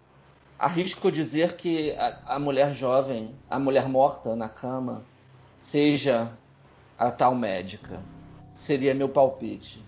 arrisco 0.57 1.11
dizer 1.11 1.55
que 1.57 1.91
a, 1.93 2.35
a 2.35 2.39
mulher 2.39 2.73
jovem, 2.73 3.43
a 3.49 3.59
mulher 3.59 3.87
morta 3.89 4.35
na 4.35 4.49
cama, 4.49 5.09
seja 5.59 6.31
a 6.97 7.11
tal 7.11 7.35
médica. 7.35 8.01
Seria 8.53 8.93
meu 8.93 9.09
palpite. 9.09 9.83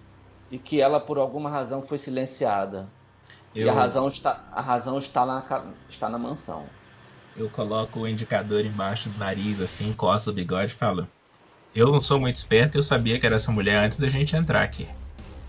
E 0.52 0.58
que 0.58 0.80
ela, 0.82 1.00
por 1.00 1.18
alguma 1.18 1.50
razão, 1.50 1.82
foi 1.82 1.98
silenciada. 1.98 2.88
E 3.56 3.62
Eu, 3.62 3.70
a 3.70 3.74
razão 3.74 4.08
está, 4.08 4.44
a 4.52 4.62
razão 4.62 4.98
está, 5.00 5.26
na, 5.26 5.66
está 5.90 6.10
na 6.10 6.18
mansão. 6.18 6.66
eu 7.36 7.50
coloco 7.50 8.02
o 8.02 8.08
indicador 8.08 8.66
embaixo 8.66 9.10
do 9.10 9.18
nariz, 9.18 9.60
assim, 9.62 9.94
coço 9.94 10.30
o 10.30 10.34
bigode 10.34 10.74
e 10.74 10.76
falo. 10.76 11.08
Eu 11.76 11.92
não 11.92 12.02
sou 12.02 12.20
muito 12.20 12.36
esperto, 12.38 12.78
eu 12.78 12.84
sabia 12.84 13.20
que 13.20 13.26
era 13.26 13.36
essa 13.36 13.52
mulher 13.52 13.78
antes 13.78 13.98
da 14.00 14.10
gente 14.10 14.36
entrar 14.36 14.64
aqui. 14.64 14.88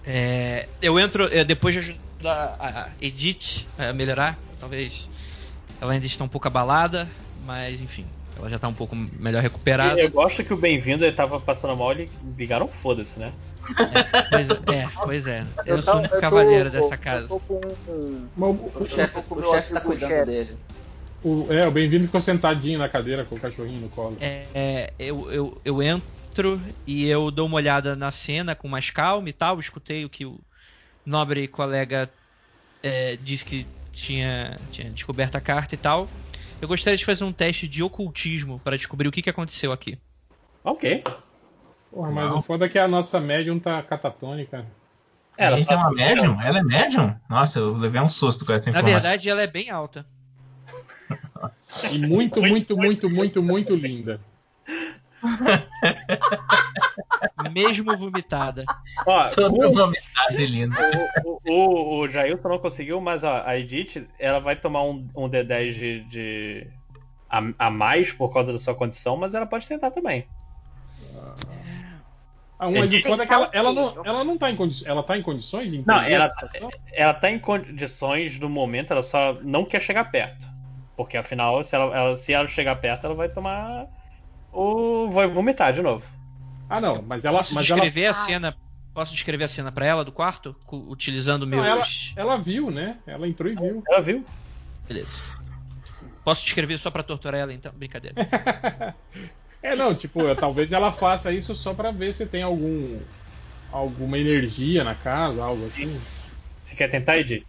É, 0.04 0.68
eu 0.82 0.98
entro 0.98 1.24
é, 1.34 1.44
depois 1.44 1.74
de 1.74 1.80
ajudar 1.80 2.56
a 2.58 2.88
Edith 3.00 3.66
a 3.78 3.92
melhorar. 3.92 4.38
Talvez 4.60 5.08
ela 5.80 5.92
ainda 5.92 6.06
está 6.06 6.24
um 6.24 6.28
pouco 6.28 6.46
abalada, 6.46 7.08
mas 7.44 7.80
enfim, 7.80 8.06
ela 8.38 8.48
já 8.50 8.56
está 8.56 8.68
um 8.68 8.74
pouco 8.74 8.94
melhor 8.96 9.42
recuperada. 9.42 10.00
Eu 10.02 10.10
gosto 10.10 10.44
que 10.44 10.52
o 10.52 10.56
bem-vindo 10.56 11.04
ele 11.04 11.14
tava 11.16 11.40
passando 11.40 11.76
mal 11.76 11.92
e 11.98 12.10
ligaram 12.36 12.68
foda-se, 12.68 13.18
né? 13.18 13.32
Pois 14.30 14.48
é, 14.66 14.92
pois 15.02 15.26
é. 15.26 15.46
Eu, 15.64 15.76
Eu 15.76 15.82
sou 15.82 16.00
um 16.00 16.08
cavaleiro 16.08 16.70
dessa 16.70 16.96
casa. 16.98 17.38
com 17.46 17.88
um- 17.96 18.30
o- 18.36 18.82
O 18.82 18.86
chefe 18.86 19.14
meu 19.34 19.42
chefe 19.42 19.72
tá 19.72 19.80
cuidando 19.80 20.14
chefe. 20.14 20.26
dele. 20.26 20.60
o, 21.22 21.52
é, 21.52 21.66
o 21.66 21.70
bem-vindo 21.72 22.06
ficou 22.06 22.20
sentadinho 22.20 22.78
na 22.78 22.88
cadeira 22.88 23.24
com 23.24 23.36
o 23.36 23.40
cachorrinho 23.40 23.80
no 23.82 23.90
colo. 23.90 24.18
É, 24.20 24.50
é, 24.54 24.94
eu, 24.98 25.30
eu, 25.30 25.62
eu 25.64 25.82
entro 25.82 26.60
e 26.86 27.06
eu 27.06 27.30
dou 27.30 27.46
uma 27.46 27.56
olhada 27.56 27.96
na 27.96 28.10
cena 28.10 28.54
com 28.56 28.68
mais 28.68 28.90
calma 28.90 29.28
e 29.28 29.32
tal. 29.32 29.58
Escutei 29.60 30.04
o 30.04 30.10
que 30.10 30.26
o 30.26 30.40
nobre 31.04 31.48
colega 31.48 32.12
é, 32.82 33.16
disse 33.16 33.44
que 33.44 33.72
tinha, 33.92 34.66
tinha 34.70 34.92
descoberto 34.92 35.36
a 35.36 35.40
carta 35.40 35.74
e 35.74 35.78
tal. 35.78 36.16
Eu 36.60 36.68
gostaria 36.68 36.96
de 36.96 37.04
fazer 37.04 37.24
um 37.24 37.32
teste 37.32 37.68
de 37.68 37.82
ocultismo 37.82 38.56
para 38.62 38.76
descobrir 38.76 39.08
o 39.08 39.12
que, 39.12 39.22
que 39.22 39.30
aconteceu 39.30 39.70
aqui. 39.72 39.98
Ok. 40.64 41.04
Porra, 41.90 42.10
mas 42.10 42.30
Não. 42.30 42.38
o 42.38 42.42
foda 42.42 42.66
é 42.66 42.68
que 42.68 42.78
a 42.78 42.88
nossa 42.88 43.20
médium 43.20 43.58
tá 43.58 43.82
catatônica. 43.82 44.66
É, 45.36 45.44
a 45.44 45.46
ela 45.46 45.56
gente 45.56 45.68
tá- 45.68 45.76
tem 45.76 45.84
uma 45.84 45.92
médium? 45.92 46.40
Ela 46.42 46.58
é 46.58 46.62
médium? 46.64 47.14
Nossa, 47.30 47.60
eu 47.60 47.72
levei 47.76 48.00
um 48.00 48.08
susto 48.08 48.44
com 48.44 48.52
essa 48.52 48.70
Na 48.70 48.78
informação. 48.78 49.00
verdade, 49.00 49.30
ela 49.30 49.42
é 49.42 49.46
bem 49.46 49.70
alta. 49.70 50.04
E 51.92 51.98
muito, 51.98 52.42
muito, 52.42 52.76
muito, 52.76 53.08
muito, 53.08 53.42
muito 53.42 53.74
linda. 53.76 54.20
Mesmo 57.52 57.96
vomitada. 57.96 58.64
Ó, 59.06 59.28
Toda 59.30 59.68
vomitada 59.68 60.32
e 60.42 60.46
linda. 60.46 60.76
o, 61.24 61.40
o, 61.44 61.98
o 62.00 62.08
Jailson 62.08 62.48
não 62.48 62.58
conseguiu, 62.58 63.00
mas 63.00 63.24
ó, 63.24 63.42
a 63.44 63.58
Edith 63.58 64.08
ela 64.18 64.38
vai 64.38 64.56
tomar 64.56 64.82
um, 64.84 65.08
um 65.16 65.28
D10 65.28 65.72
de, 65.72 66.00
de- 66.04 66.66
a, 67.30 67.42
a 67.58 67.70
mais 67.70 68.12
por 68.12 68.32
causa 68.32 68.52
da 68.52 68.58
sua 68.58 68.74
condição, 68.74 69.16
mas 69.16 69.34
ela 69.34 69.46
pode 69.46 69.66
tentar 69.68 69.90
também. 69.90 70.26
Ah, 72.60 72.70
mas 72.70 72.92
É 72.92 72.96
o 72.96 73.02
foda 73.02 73.22
é 73.22 73.26
que 73.26 73.32
ela, 73.32 73.48
ela, 73.52 73.72
não, 73.72 74.02
ela 74.04 74.24
não 74.24 74.36
tá 74.36 74.50
em 74.50 74.56
condições. 74.56 74.86
Ela 74.88 75.02
tá 75.02 75.16
em 75.16 75.22
condições 75.22 75.70
de 75.70 75.86
Não, 75.86 76.00
ela- 76.02 76.24
a 76.24 76.30
situação? 76.30 76.70
Ela 76.92 77.14
tá 77.14 77.30
em 77.30 77.38
condições 77.38 78.38
no 78.40 78.48
momento, 78.48 78.92
ela 78.92 79.02
só 79.02 79.34
não 79.42 79.64
quer 79.64 79.80
chegar 79.80 80.10
perto. 80.10 80.46
Porque 80.96 81.16
afinal, 81.16 81.62
se 81.62 81.76
ela, 81.76 81.96
ela- 81.96 82.16
se 82.16 82.32
ela 82.32 82.48
chegar 82.48 82.74
perto, 82.76 83.06
ela 83.06 83.14
vai 83.14 83.28
tomar. 83.28 83.86
O. 84.52 85.08
vai 85.10 85.28
vomitar 85.28 85.72
de 85.72 85.80
novo. 85.82 86.04
Ah, 86.68 86.80
não, 86.80 87.02
mas 87.02 87.24
ela. 87.24 87.38
Posso 87.38 87.54
Mas 87.54 87.68
ela, 87.70 87.80
descrever 87.80 88.06
a 88.06 88.14
cena? 88.14 88.56
Posso 88.92 89.12
descrever 89.12 89.44
a 89.44 89.48
cena 89.48 89.70
para 89.70 89.86
ela 89.86 90.04
do 90.04 90.12
quarto? 90.12 90.56
Utilizando 90.70 91.46
Não, 91.46 91.62
meus. 91.62 92.12
ela 92.16 92.36
viu, 92.36 92.70
né? 92.70 92.98
Ela 93.06 93.28
entrou 93.28 93.50
e 93.50 93.54
viu. 93.54 93.82
Ela 93.88 94.02
viu? 94.02 94.24
Beleza. 94.86 95.08
Posso 96.24 96.44
descrever 96.44 96.78
só 96.78 96.90
pra 96.90 97.02
torturar 97.02 97.40
ela 97.40 97.52
então? 97.54 97.72
Brincadeira. 97.72 98.16
É, 99.60 99.74
não, 99.74 99.92
tipo, 99.92 100.22
talvez 100.36 100.72
ela 100.72 100.92
faça 100.92 101.32
isso 101.32 101.52
só 101.52 101.74
pra 101.74 101.90
ver 101.90 102.12
se 102.12 102.26
tem 102.26 102.44
algum. 102.44 103.00
alguma 103.72 104.16
energia 104.16 104.84
na 104.84 104.94
casa, 104.94 105.42
algo 105.42 105.66
assim. 105.66 106.00
Você 106.62 106.76
quer 106.76 106.88
tentar, 106.88 107.18
Edith? 107.18 107.44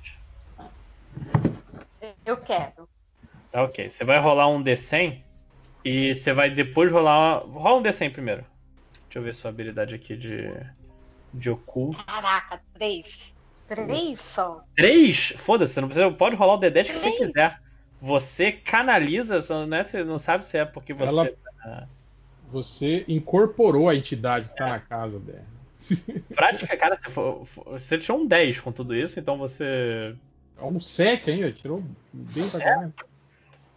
Eu 2.25 2.37
quero. 2.37 2.89
Tá 3.51 3.63
ok. 3.63 3.89
Você 3.89 4.03
vai 4.03 4.19
rolar 4.19 4.47
um 4.47 4.63
D100 4.63 5.21
e 5.85 6.15
você 6.15 6.33
vai 6.33 6.49
depois 6.49 6.91
rolar. 6.91 7.43
Rola 7.45 7.77
um 7.79 7.83
D100 7.83 8.11
primeiro. 8.11 8.43
Deixa 9.09 9.19
eu 9.19 9.23
ver 9.23 9.33
sua 9.35 9.49
habilidade 9.49 9.95
aqui 9.95 10.15
de. 10.15 10.49
de 11.33 11.49
oculto. 11.49 12.03
Caraca, 12.05 12.61
três. 12.73 13.05
Três 13.67 14.19
só. 14.33 14.63
3? 14.75 15.33
Foda-se, 15.37 15.73
você 15.73 15.81
não 15.81 15.87
precisa. 15.89 16.11
Pode 16.11 16.35
rolar 16.35 16.53
o 16.55 16.59
D10 16.59 16.85
que 16.85 16.93
você 16.93 16.99
Três. 17.11 17.17
quiser. 17.17 17.59
Você 18.01 18.51
canaliza, 18.51 19.41
só, 19.41 19.65
né? 19.65 19.83
Você 19.83 20.03
não 20.03 20.17
sabe 20.17 20.45
se 20.45 20.57
é 20.57 20.65
porque 20.65 20.93
você. 20.93 21.07
Ela- 21.09 21.87
Você 22.51 23.05
incorporou 23.07 23.87
a 23.89 23.95
entidade 23.95 24.49
que 24.49 24.55
tá 24.55 24.67
na 24.67 24.79
casa 24.79 25.19
dela. 25.19 25.45
Prática, 26.35 26.75
cara, 26.77 26.95
você, 26.99 27.09
for- 27.11 27.45
for- 27.45 27.63
você 27.65 27.97
tirou 27.97 28.19
um 28.21 28.25
10 28.27 28.59
com 28.59 28.71
tudo 28.71 28.95
isso, 28.95 29.19
então 29.19 29.37
você. 29.37 30.15
É 30.57 30.63
um 30.63 30.79
7 30.79 31.29
ainda, 31.31 31.51
tirou 31.51 31.83
bem 32.13 32.49
pra 32.49 32.59
caralho. 32.59 32.93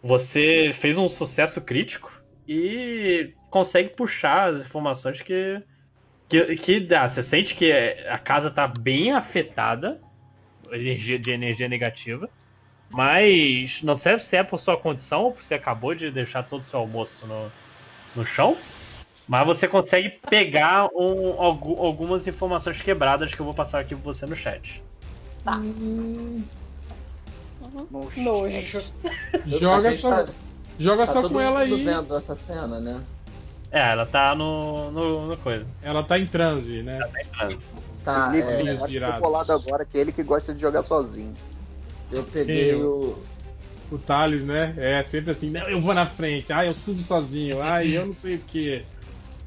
Você 0.01 0.71
fez 0.73 0.97
um 0.97 1.07
sucesso 1.07 1.61
crítico 1.61 2.11
e 2.47 3.31
consegue 3.53 3.89
puxar 3.89 4.49
as 4.49 4.65
informações 4.65 5.21
que. 5.21 5.61
Que, 6.27 6.55
que 6.55 6.79
dá. 6.79 7.07
Você 7.07 7.21
sente 7.21 7.53
que 7.53 7.71
a 7.71 8.17
casa 8.17 8.49
tá 8.49 8.67
bem 8.67 9.11
afetada 9.11 9.99
energia, 10.71 11.19
de 11.19 11.31
energia 11.31 11.67
negativa. 11.69 12.27
Mas 12.89 13.81
não 13.83 13.95
sei 13.95 14.17
se 14.19 14.35
é 14.35 14.43
por 14.43 14.59
sua 14.59 14.75
condição 14.75 15.23
ou 15.25 15.37
se 15.37 15.43
você 15.45 15.53
acabou 15.55 15.93
de 15.93 16.09
deixar 16.09 16.43
todo 16.43 16.61
o 16.61 16.65
seu 16.65 16.79
almoço 16.79 17.27
no, 17.27 17.51
no 18.15 18.25
chão. 18.25 18.57
Mas 19.27 19.45
você 19.45 19.67
consegue 19.67 20.09
pegar 20.29 20.87
um- 20.95 21.39
algu- 21.39 21.77
algumas 21.79 22.25
informações 22.27 22.81
quebradas 22.81 23.33
que 23.33 23.39
eu 23.39 23.45
vou 23.45 23.53
passar 23.53 23.79
aqui 23.79 23.93
pra 23.95 24.03
você 24.03 24.25
no 24.25 24.35
chat. 24.35 24.81
Tá. 25.43 25.57
No 25.57 26.43
Nojo. 28.17 28.83
Joga 29.45 29.89
A 29.89 29.91
gente 29.91 30.01
só, 30.01 30.25
tá- 30.25 30.31
joga 30.79 31.05
tá 31.05 31.13
só 31.13 31.29
com 31.29 31.39
ela 31.39 31.59
aí. 31.61 31.83
vendo 31.83 32.15
essa 32.17 32.35
cena, 32.35 32.79
né? 32.79 33.01
É, 33.73 33.91
ela 33.91 34.05
tá 34.05 34.35
no, 34.35 34.91
no, 34.91 35.25
no 35.25 35.37
coisa. 35.37 35.65
Ela 35.81 36.03
tá 36.03 36.19
em 36.19 36.27
transe, 36.27 36.83
né? 36.83 36.99
Tá, 38.03 38.29
Felipe, 38.29 38.47
é, 38.47 38.55
Sim. 38.57 38.67
eu 38.67 38.73
acho 38.75 38.85
que 38.85 38.91
virados. 38.91 39.15
tô 39.15 39.21
bolado 39.23 39.51
agora, 39.51 39.83
que 39.83 39.97
é 39.97 40.01
ele 40.01 40.11
que 40.11 40.21
gosta 40.21 40.53
de 40.53 40.61
jogar 40.61 40.83
sozinho. 40.83 41.35
eu 42.11 42.23
peguei 42.23 42.71
Eu- 42.71 42.87
o. 42.91 43.33
O 43.95 43.97
Thales, 43.97 44.43
né? 44.43 44.75
É 44.77 45.03
sempre 45.03 45.31
assim, 45.31 45.51
não, 45.51 45.67
eu 45.69 45.79
vou 45.79 45.93
na 45.93 46.05
frente, 46.05 46.51
ai, 46.51 46.67
eu 46.67 46.73
subo 46.73 47.01
sozinho, 47.01 47.61
ai, 47.61 47.95
eu 47.95 48.05
não 48.07 48.13
sei 48.13 48.35
o 48.35 48.39
que. 48.39 48.83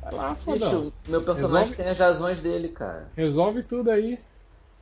Vai 0.03 0.13
lá, 0.13 0.37
Bicho, 0.47 0.93
meu 1.09 1.23
personagem 1.23 1.57
Resolve. 1.57 1.75
tem 1.77 1.89
as 1.89 1.99
razões 1.99 2.41
dele, 2.41 2.69
cara. 2.69 3.09
Resolve 3.17 3.63
tudo 3.63 3.91
aí. 3.91 4.19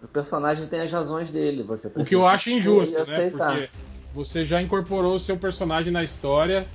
O 0.03 0.09
personagem 0.09 0.67
tem 0.67 0.81
as 0.81 0.93
razões 0.93 1.31
dele. 1.31 1.63
Você 1.63 1.89
O 1.89 2.05
que 2.05 2.15
eu 2.15 2.27
acho 2.27 2.51
injusto, 2.51 2.95
né? 2.95 3.03
aceitar. 3.03 3.31
Porque 3.31 3.71
você 4.13 4.45
já 4.45 4.61
incorporou 4.61 5.15
o 5.15 5.21
seu 5.21 5.39
personagem 5.39 5.91
na 5.93 6.05
história, 6.05 6.67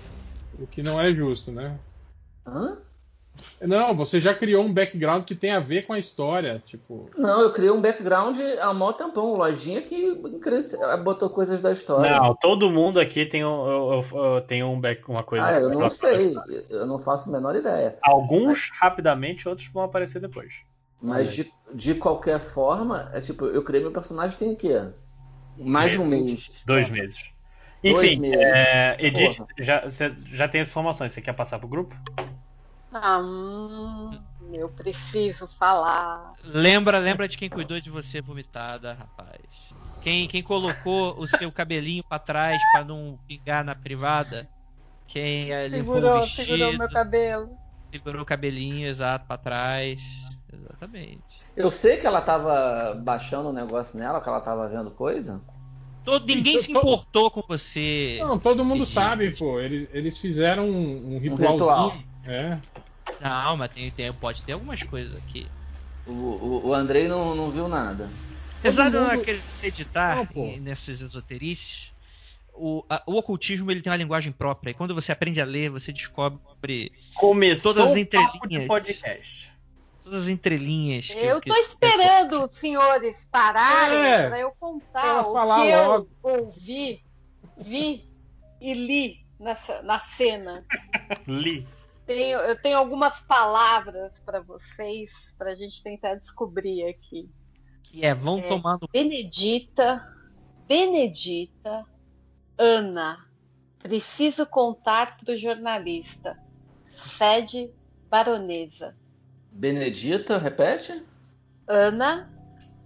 o 0.53 0.65
que 0.65 0.81
não 0.81 0.99
é 0.99 1.13
justo, 1.13 1.51
né? 1.51 1.77
Hã? 2.49 2.77
Não, 3.61 3.95
você 3.95 4.19
já 4.19 4.33
criou 4.33 4.63
um 4.63 4.73
background 4.73 5.23
que 5.23 5.35
tem 5.35 5.51
a 5.51 5.59
ver 5.59 5.83
com 5.83 5.93
a 5.93 5.99
história, 5.99 6.61
tipo. 6.65 7.09
Não, 7.17 7.41
eu 7.41 7.53
criei 7.53 7.71
um 7.71 7.81
background 7.81 8.37
há 8.61 8.73
mó 8.73 8.91
tempão. 8.93 9.35
Lojinha 9.35 9.81
que 9.81 10.15
botou 11.03 11.29
coisas 11.29 11.61
da 11.61 11.71
história. 11.71 12.19
Não, 12.19 12.35
todo 12.35 12.69
mundo 12.69 12.99
aqui 12.99 13.25
tem, 13.25 13.43
um, 13.45 13.67
eu- 13.67 14.05
eu- 14.11 14.17
eu- 14.35 14.41
tem 14.41 14.63
um 14.63 14.79
back, 14.79 15.03
uma 15.09 15.23
coisa. 15.23 15.45
ah, 15.45 15.59
eu 15.59 15.69
não 15.69 15.89
sei. 15.89 16.35
Eu 16.69 16.85
não 16.85 16.99
faço 16.99 17.29
a 17.29 17.31
menor 17.31 17.55
ideia. 17.55 17.97
Alguns 18.01 18.69
rapidamente, 18.73 19.47
outros 19.47 19.67
vão 19.69 19.83
aparecer 19.83 20.19
depois. 20.21 20.53
Mas 21.01 21.33
de, 21.33 21.51
de 21.73 21.95
qualquer 21.95 22.39
forma, 22.39 23.09
é 23.13 23.21
tipo, 23.21 23.45
eu 23.45 23.63
criei 23.63 23.81
meu 23.81 23.91
personagem 23.91 24.37
tem 24.37 24.53
o 24.53 24.57
quê? 24.57 24.81
Mais 25.57 25.91
de 25.91 25.99
um 25.99 26.05
mês. 26.05 26.61
Dois 26.65 26.89
meses. 26.89 27.17
Dois 27.81 28.13
Enfim, 28.13 28.21
meses. 28.21 28.45
é, 28.45 28.97
Edith, 28.99 29.37
Porra. 29.37 29.47
já, 29.59 29.81
você 29.85 30.13
já 30.33 30.47
tem 30.47 30.61
as 30.61 30.67
informações. 30.67 31.13
Você 31.13 31.21
quer 31.21 31.33
passar 31.33 31.59
pro 31.59 31.67
grupo? 31.67 31.95
Ah, 32.91 33.19
hum, 33.19 34.09
eu 34.51 34.69
preciso 34.69 35.47
falar. 35.47 36.33
Lembra, 36.43 36.97
lembra 36.97 37.27
de 37.27 37.37
quem 37.37 37.49
cuidou 37.49 37.79
de 37.79 37.89
você 37.89 38.21
vomitada, 38.21 38.93
rapaz. 38.93 39.41
Quem, 40.01 40.27
quem 40.27 40.41
colocou 40.41 41.19
o 41.19 41.27
seu 41.27 41.51
cabelinho 41.51 42.03
pra 42.03 42.17
trás 42.17 42.63
pra 42.65 42.83
não 42.83 43.19
pingar 43.27 43.63
na 43.63 43.75
privada. 43.75 44.49
Quem 45.07 45.51
eh, 45.51 45.67
levou 45.67 45.97
o 45.97 46.01
Segurou, 46.01 46.21
vestido, 46.21 46.45
segurou 46.45 46.77
meu 46.77 46.89
cabelo. 46.89 47.49
segurou 47.93 48.21
o 48.21 48.25
cabelinho 48.25 48.87
exato 48.87 49.27
pra 49.27 49.37
trás. 49.37 50.01
Exatamente. 50.51 51.23
Eu 51.55 51.69
sei 51.69 51.97
que 51.97 52.07
ela 52.07 52.21
tava 52.21 52.95
baixando 52.95 53.49
um 53.49 53.53
negócio 53.53 53.99
nela, 53.99 54.21
que 54.21 54.29
ela 54.29 54.41
tava 54.41 54.67
vendo 54.67 54.91
coisa. 54.91 55.41
Todo, 56.03 56.25
ninguém 56.25 56.57
se 56.59 56.71
to- 56.71 56.77
É. 56.77 56.81
importou 56.81 57.29
com 57.29 57.43
você. 57.47 58.17
Não, 58.21 58.39
todo 58.39 58.63
mundo 58.65 58.85
sabe, 58.85 59.31
pô. 59.35 59.59
Eles, 59.59 59.87
eles 59.91 60.17
fizeram 60.17 60.67
um, 60.69 61.15
um 61.15 61.19
ritualzinho. 61.19 61.51
ritual. 61.51 61.93
É. 62.25 62.57
Não, 63.21 63.57
mas 63.57 63.71
tem, 63.71 63.89
tem- 63.91 64.13
pode 64.13 64.43
ter 64.43 64.53
algumas 64.53 64.81
coisas 64.83 65.15
aqui. 65.17 65.47
O, 66.05 66.11
o, 66.11 66.67
o 66.67 66.73
Andrei 66.73 67.07
não, 67.07 67.35
não 67.35 67.51
viu 67.51 67.67
nada. 67.67 68.09
Apesar 68.59 68.89
de 68.89 68.95
eu 68.97 69.01
não 69.01 69.09
mundo- 69.15 69.21
acreditar 69.57 70.27
Não, 70.35 70.57
nessas 70.57 71.01
esoterices, 71.01 71.91
o, 72.53 72.83
a- 72.89 73.01
o 73.05 73.15
ocultismo 73.17 73.71
ele 73.71 73.81
tem 73.81 73.91
uma 73.91 73.97
linguagem 73.97 74.31
própria. 74.31 74.71
E 74.71 74.73
quando 74.73 74.93
você 74.95 75.11
aprende 75.11 75.39
a 75.41 75.45
ler, 75.45 75.69
você 75.69 75.91
descobre 75.93 76.91
Começou 77.15 77.73
Todas 77.73 77.91
as 77.91 77.95
o 77.97 78.05
papo 78.05 78.47
de 78.47 78.55
entrelinhas. 78.55 78.67
podcast. 78.67 79.49
todas 80.03 80.23
as 80.23 80.27
entrelinhas. 80.29 81.07
que- 81.07 81.17
Eu 81.19 81.39
que- 81.39 81.49
tô 81.49 81.55
esperando 81.57 82.43
os 82.43 82.51
senhores 82.53 83.15
pararem 83.31 83.97
É, 83.97 84.27
pra 84.29 84.39
eu 84.39 84.51
contar 84.59 85.21
o 85.21 85.33
falar 85.33 85.61
que 85.65 85.75
logo. 85.75 86.09
eu 86.23 86.31
ouvi, 86.37 87.01
vi 87.57 88.03
e 88.59 88.73
li 88.73 89.25
nessa, 89.39 89.81
na 89.83 89.99
cena. 90.17 90.65
Li. 91.27 91.65
Tenho, 92.09 92.39
eu 92.39 92.59
tenho 92.59 92.75
algumas 92.75 93.19
palavras 93.27 94.11
pra 94.25 94.39
vocês, 94.39 95.11
pra 95.37 95.53
gente 95.53 95.83
tentar 95.83 96.15
descobrir 96.15 96.83
aqui. 96.87 97.29
que 97.83 98.03
é, 98.03 98.15
vão 98.15 98.39
É. 98.39 98.47
tomando. 98.47 98.87
Benedita, 98.91 100.03
Benedita, 100.67 101.85
Ana, 102.57 103.17
preciso 103.79 104.43
contar 104.47 105.17
pro 105.17 105.37
jornalista. 105.37 106.35
Sede 107.17 107.71
baronesa. 108.09 108.95
Benedita, 109.51 110.37
repete? 110.39 111.03
Ana, 111.67 112.27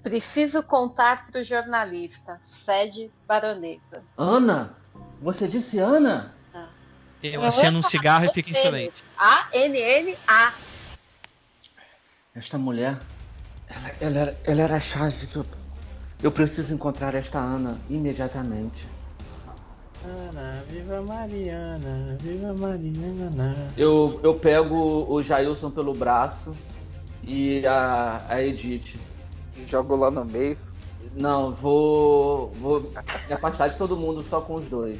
preciso 0.02 0.61
contar 0.64 1.27
pro 1.27 1.43
jornalista. 1.43 2.42
Sede 2.66 3.10
baronesa. 3.26 4.03
Ana? 4.18 4.76
Você 5.22 5.48
disse 5.48 5.80
Ana? 5.80 6.34
Eu 7.24 7.42
acendo 7.42 7.80
um 7.80 7.84
cigarro 7.84 8.26
e 8.26 8.30
fico 8.34 8.50
em 8.50 8.53
silêncio. 8.53 9.06
A-N-N-A. 9.18 10.53
Esta 12.35 12.58
mulher, 12.58 13.00
ela, 13.69 13.92
ela 14.02 14.19
era, 14.19 14.42
ela 14.43 14.61
era 14.61 14.76
a 14.76 14.80
chave 14.80 15.27
que 15.27 15.38
eu. 15.38 15.45
Eu 16.22 16.32
preciso 16.32 16.74
encontrar 16.74 17.16
esta 17.16 17.40
Ana 17.40 17.77
imediatamente. 17.90 18.88
Ana, 20.03 20.64
viva 20.69 21.02
Mariana, 21.02 22.18
viva 22.19 22.53
Mariana. 22.53 23.56
Eu, 23.77 24.19
eu 24.22 24.34
pego 24.34 25.06
o 25.10 25.24
Jailson 25.24 25.72
pelo 25.72 25.93
braço 25.93 26.53
e 27.24 27.66
a, 27.66 28.22
a 28.27 28.42
Edith. 28.43 29.00
Jogo 29.68 29.95
lá 29.95 30.11
no 30.11 30.26
meio. 30.26 30.58
Não, 31.16 31.53
vou, 31.53 32.52
vou 32.60 32.82
me 32.82 33.34
afastar 33.34 33.69
de 33.69 33.77
todo 33.77 33.95
mundo 33.95 34.22
só 34.24 34.42
com 34.42 34.56
os 34.56 34.68
dois. 34.68 35.00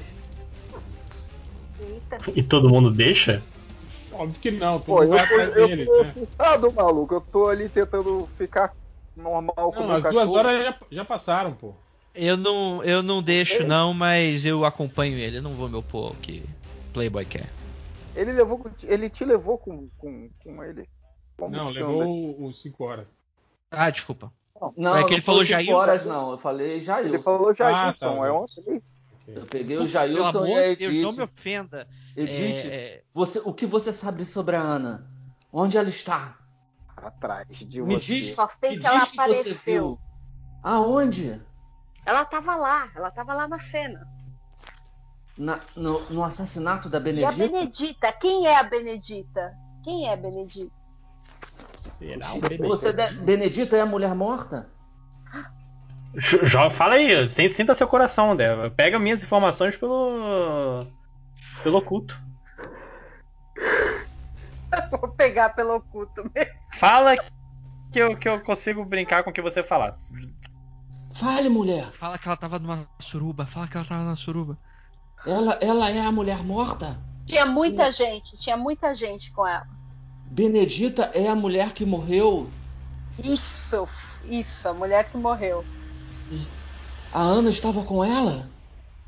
Eita. 1.84 2.32
E 2.36 2.44
todo 2.44 2.70
mundo 2.70 2.92
deixa? 2.92 3.44
Óbvio 4.12 4.40
que 4.40 4.52
não, 4.52 4.80
todo 4.80 4.96
Pô, 4.96 5.02
mundo 5.02 5.12
eu 5.12 5.18
vai 5.18 5.24
atrás 5.24 5.56
eu 5.56 5.68
deles, 5.68 5.86
tô 5.88 6.04
né? 6.04 6.14
maluco. 6.76 7.14
Eu 7.16 7.22
tô 7.22 7.48
ali 7.48 7.68
tentando 7.68 8.28
ficar 8.38 8.72
normal 9.16 9.54
com 9.56 9.84
o 9.84 9.88
Não, 9.88 9.96
as 9.96 10.04
duas 10.04 10.30
horas 10.30 10.64
já, 10.64 10.76
já 10.92 11.06
passaram, 11.06 11.54
pô. 11.54 11.74
Eu 12.16 12.38
não, 12.38 12.84
eu 12.84 13.02
não 13.02 13.24
deixo, 13.24 13.64
não, 13.64 13.92
mas 13.94 14.46
eu 14.46 14.66
acompanho 14.66 15.18
ele. 15.18 15.38
Eu 15.38 15.42
não 15.42 15.52
vou 15.52 15.68
me 15.68 15.76
opor 15.78 16.10
ao 16.10 16.16
que 16.16 16.44
Playboy 16.94 17.26
quer. 17.26 17.50
Ele 18.16 18.32
levou, 18.32 18.62
ele 18.84 19.10
te 19.10 19.26
levou 19.26 19.58
com, 19.58 19.90
com, 19.98 20.30
com 20.44 20.64
ele. 20.64 20.88
Como 21.38 21.56
Não, 21.56 21.70
levou 21.72 22.46
os 22.46 22.62
5 22.62 22.84
horas. 22.84 23.08
Ah, 23.72 23.90
desculpa. 23.90 24.32
Não, 24.78 24.96
É 24.96 25.04
que 25.04 25.14
ele 25.16 25.22
falou 25.22 25.44
Jailson. 25.44 25.74
horas, 25.74 26.06
não. 26.06 26.32
Eu 26.32 26.38
falei 26.38 26.80
Jailson. 26.80 27.10
Ele 27.10 27.22
falou 27.22 27.54
Jailson, 27.54 27.88
Ah, 27.88 27.94
tá. 27.94 28.28
é 28.28 28.32
ontem. 28.32 28.84
Eu 29.28 29.46
peguei 29.46 29.78
o 29.78 29.88
Jailson 29.88 30.46
e 30.46 30.54
a 30.56 30.76
de 30.76 30.76
Deus, 30.76 30.92
não 30.92 31.00
me 31.00 31.08
Edith. 31.08 31.22
ofenda. 31.24 31.88
Edith, 32.16 32.66
É, 32.68 32.76
é, 32.76 33.04
você, 33.14 33.40
o 33.44 33.54
que 33.54 33.66
você 33.66 33.94
sabe 33.94 34.26
sobre 34.26 34.56
a 34.56 34.62
Ana? 34.62 35.08
Onde 35.52 35.78
ela 35.78 35.90
está? 35.90 36.38
Atrás 36.98 37.48
de 37.58 37.82
Me 37.82 37.96
você. 37.96 38.06
diz, 38.20 38.36
Só 38.36 38.50
sei 38.60 38.72
me 38.72 38.80
que 38.80 38.88
ela 38.88 39.00
diz 39.00 39.08
que 39.10 39.16
você 39.16 39.22
apareceu. 39.22 39.56
viu. 39.66 40.00
Aonde? 40.62 41.42
Ela 42.06 42.26
tava 42.26 42.56
lá, 42.56 42.90
ela 42.96 43.12
tava 43.12 43.34
lá 43.34 43.48
na 43.48 43.60
cena. 43.70 44.06
Na- 45.38 45.62
no, 45.76 46.02
no 46.10 46.24
assassinato 46.24 46.90
da 46.90 46.98
E 46.98 47.02
a 47.02 47.04
Benedita? 47.04 47.36
Benedita? 47.38 48.14
Quem 48.14 48.46
é 48.48 48.58
a 48.58 48.64
Benedita? 48.64 49.54
Quem 49.84 50.08
é 50.08 50.14
a 50.14 50.18
Benedita? 50.18 50.72
Será 51.24 52.28
Você 52.68 52.94
de- 52.94 53.14
Benedita 53.22 53.76
é 53.78 53.82
a 53.82 53.86
mulher 53.86 54.14
morta? 54.16 54.70
Já 56.16 56.70
fala 56.70 56.96
aí, 56.96 57.28
sem- 57.28 57.50
sinta 57.50 57.74
seu 57.74 57.88
coração, 57.88 58.36
Deva. 58.36 58.70
Pega 58.70 59.00
minhas 59.00 59.24
informações 59.24 59.76
pelo. 59.76 60.86
pelo 61.64 61.78
oculto. 61.78 62.20
Vou 64.92 65.10
pegar 65.10 65.50
pelo 65.50 65.76
oculto 65.76 66.30
mesmo. 66.34 66.52
Fala 66.74 67.16
que 67.92 68.00
eu, 68.00 68.18
que 68.18 68.28
eu 68.28 68.40
consigo 68.42 68.84
brincar 68.86 69.24
com 69.24 69.30
o 69.30 69.34
que 69.34 69.42
você 69.42 69.64
falar. 69.64 69.98
Fale, 71.16 71.48
mulher. 71.50 71.92
fala 71.92 72.18
que 72.18 72.28
ela 72.28 72.38
tava 72.38 72.58
numa 72.58 72.88
suruba. 73.00 73.46
Fala 73.46 73.68
que 73.68 73.78
ela 73.78 73.86
tava 73.86 74.04
na 74.04 74.16
suruba. 74.16 74.58
Ela, 75.26 75.58
ela 75.62 75.90
é 75.90 76.00
a 76.00 76.12
mulher 76.12 76.44
morta? 76.44 76.98
Tinha 77.26 77.46
muita 77.46 77.92
gente, 77.92 78.38
tinha 78.40 78.58
muita 78.58 78.94
gente 78.94 79.32
com 79.32 79.48
ela. 79.48 79.66
Benedita 80.26 81.12
é 81.14 81.28
a 81.28 81.36
mulher 81.36 81.72
que 81.74 81.86
morreu 81.86 82.50
Isso, 83.24 83.88
isso, 84.26 84.68
a 84.68 84.74
mulher 84.74 85.10
que 85.10 85.16
morreu. 85.18 85.64
A 87.12 87.22
Ana 87.22 87.50
estava 87.50 87.84
com 87.84 88.04
ela? 88.04 88.50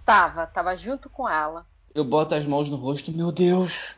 Tava, 0.05 0.45
tava 0.45 0.75
junto 0.75 1.09
com 1.09 1.27
ela. 1.27 1.65
Eu 1.93 2.03
boto 2.03 2.35
as 2.35 2.45
mãos 2.45 2.69
no 2.69 2.75
rosto, 2.75 3.11
meu 3.11 3.31
Deus. 3.31 3.95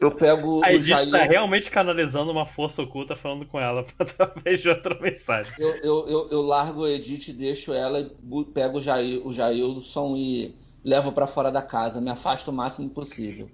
Eu 0.00 0.10
pego 0.12 0.62
A 0.64 0.68
o 0.68 0.70
Edith 0.70 0.86
Jair. 0.88 1.10
tá 1.10 1.18
realmente 1.24 1.70
canalizando 1.70 2.30
uma 2.30 2.46
força 2.46 2.82
oculta 2.82 3.16
falando 3.16 3.44
com 3.46 3.58
ela 3.60 3.84
através 3.98 4.60
de 4.60 4.68
outra 4.68 4.98
mensagem. 5.00 5.52
Eu, 5.58 5.76
eu, 5.76 6.08
eu, 6.08 6.28
eu 6.30 6.42
largo 6.42 6.84
a 6.84 6.90
Edith, 6.90 7.32
deixo 7.32 7.72
ela, 7.72 8.08
pego 8.54 8.78
o, 8.78 8.80
Jair, 8.80 9.26
o 9.26 9.32
Jailson 9.32 10.16
e 10.16 10.56
levo 10.84 11.12
pra 11.12 11.26
fora 11.26 11.50
da 11.50 11.62
casa. 11.62 12.00
Me 12.00 12.10
afasto 12.10 12.48
o 12.48 12.52
máximo 12.52 12.88
possível. 12.90 13.50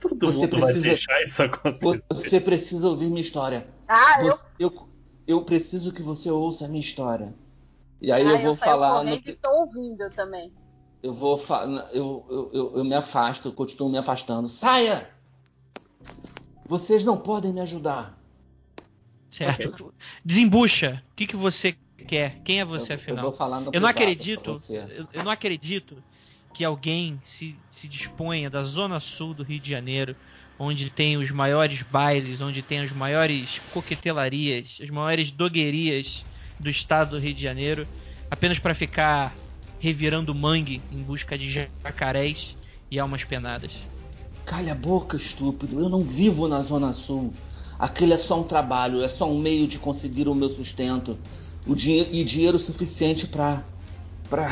Todo 0.00 0.30
Você 0.30 0.38
mundo 0.38 0.58
vai 0.58 0.60
precisa- 0.72 0.88
deixar 0.88 1.22
isso 1.22 1.42
acontecer. 1.42 2.02
Você 2.12 2.40
precisa 2.40 2.88
ouvir 2.88 3.06
minha 3.06 3.20
história. 3.22 3.66
Ah, 3.88 4.18
eu, 4.20 4.32
Você- 4.32 4.46
eu, 4.58 4.88
eu 5.26 5.44
preciso 5.44 5.92
que 5.92 6.02
você 6.02 6.30
ouça 6.30 6.66
a 6.66 6.68
minha 6.68 6.80
história. 6.80 7.34
E 8.00 8.12
aí 8.12 8.24
ah, 8.26 8.32
eu 8.32 8.38
vou 8.38 8.56
saio 8.56 8.74
falar. 8.74 9.04
no- 9.04 9.14
e 9.14 9.36
tô 9.36 9.50
ouvindo 9.50 10.10
também. 10.10 10.52
eu 11.02 11.14
vou 11.14 11.40
eu, 11.92 12.26
eu, 12.28 12.50
eu, 12.52 12.76
eu 12.78 12.84
me 12.84 12.94
afasto, 12.94 13.48
eu 13.48 13.52
continuo 13.52 13.88
me 13.90 13.98
afastando. 13.98 14.48
Saia! 14.48 15.08
Vocês 16.68 17.04
não 17.04 17.16
podem 17.16 17.52
me 17.52 17.60
ajudar. 17.60 18.18
Certo. 19.30 19.94
Desembucha. 20.24 21.02
O 21.12 21.16
que, 21.16 21.26
que 21.26 21.36
você 21.36 21.76
quer? 22.06 22.40
Quem 22.44 22.60
é 22.60 22.64
você, 22.64 22.92
eu, 22.92 22.96
eu 22.96 23.02
afinal? 23.02 23.24
vou 23.24 23.32
falar 23.32 23.60
no 23.60 23.70
Eu 23.72 23.80
não 23.80 23.88
acredito. 23.88 24.62
Eu, 24.70 25.06
eu 25.12 25.22
não 25.22 25.30
acredito 25.30 26.02
que 26.52 26.64
alguém 26.64 27.20
se, 27.24 27.62
se 27.70 27.86
disponha 27.88 28.48
da 28.48 28.62
zona 28.62 28.98
sul 28.98 29.34
do 29.34 29.42
Rio 29.42 29.60
de 29.60 29.68
Janeiro, 29.70 30.16
onde 30.58 30.90
tem 30.90 31.16
os 31.18 31.30
maiores 31.30 31.82
bailes, 31.82 32.40
onde 32.40 32.62
tem 32.62 32.80
as 32.80 32.92
maiores 32.92 33.58
coquetelarias, 33.68 34.78
as 34.80 34.88
maiores 34.88 35.30
doguerias 35.30 36.24
do 36.58 36.70
estado 36.70 37.10
do 37.10 37.18
Rio 37.18 37.34
de 37.34 37.42
Janeiro, 37.42 37.86
apenas 38.30 38.58
para 38.58 38.74
ficar 38.74 39.34
revirando 39.78 40.34
mangue 40.34 40.80
em 40.90 41.02
busca 41.02 41.36
de 41.36 41.68
jacarés 41.84 42.56
e 42.90 42.98
almas 42.98 43.24
penadas. 43.24 43.72
Calha 44.44 44.72
a 44.72 44.74
boca, 44.74 45.16
estúpido. 45.16 45.80
Eu 45.80 45.88
não 45.88 46.02
vivo 46.02 46.48
na 46.48 46.62
Zona 46.62 46.92
Sul. 46.92 47.32
Aquele 47.78 48.14
é 48.14 48.18
só 48.18 48.40
um 48.40 48.44
trabalho, 48.44 49.02
é 49.02 49.08
só 49.08 49.30
um 49.30 49.38
meio 49.38 49.66
de 49.66 49.78
conseguir 49.78 50.28
o 50.28 50.34
meu 50.34 50.48
sustento. 50.48 51.18
O 51.66 51.74
dinhe 51.74 52.08
e 52.12 52.24
dinheiro 52.24 52.58
suficiente 52.58 53.26
pra. 53.26 53.62
pra. 54.30 54.48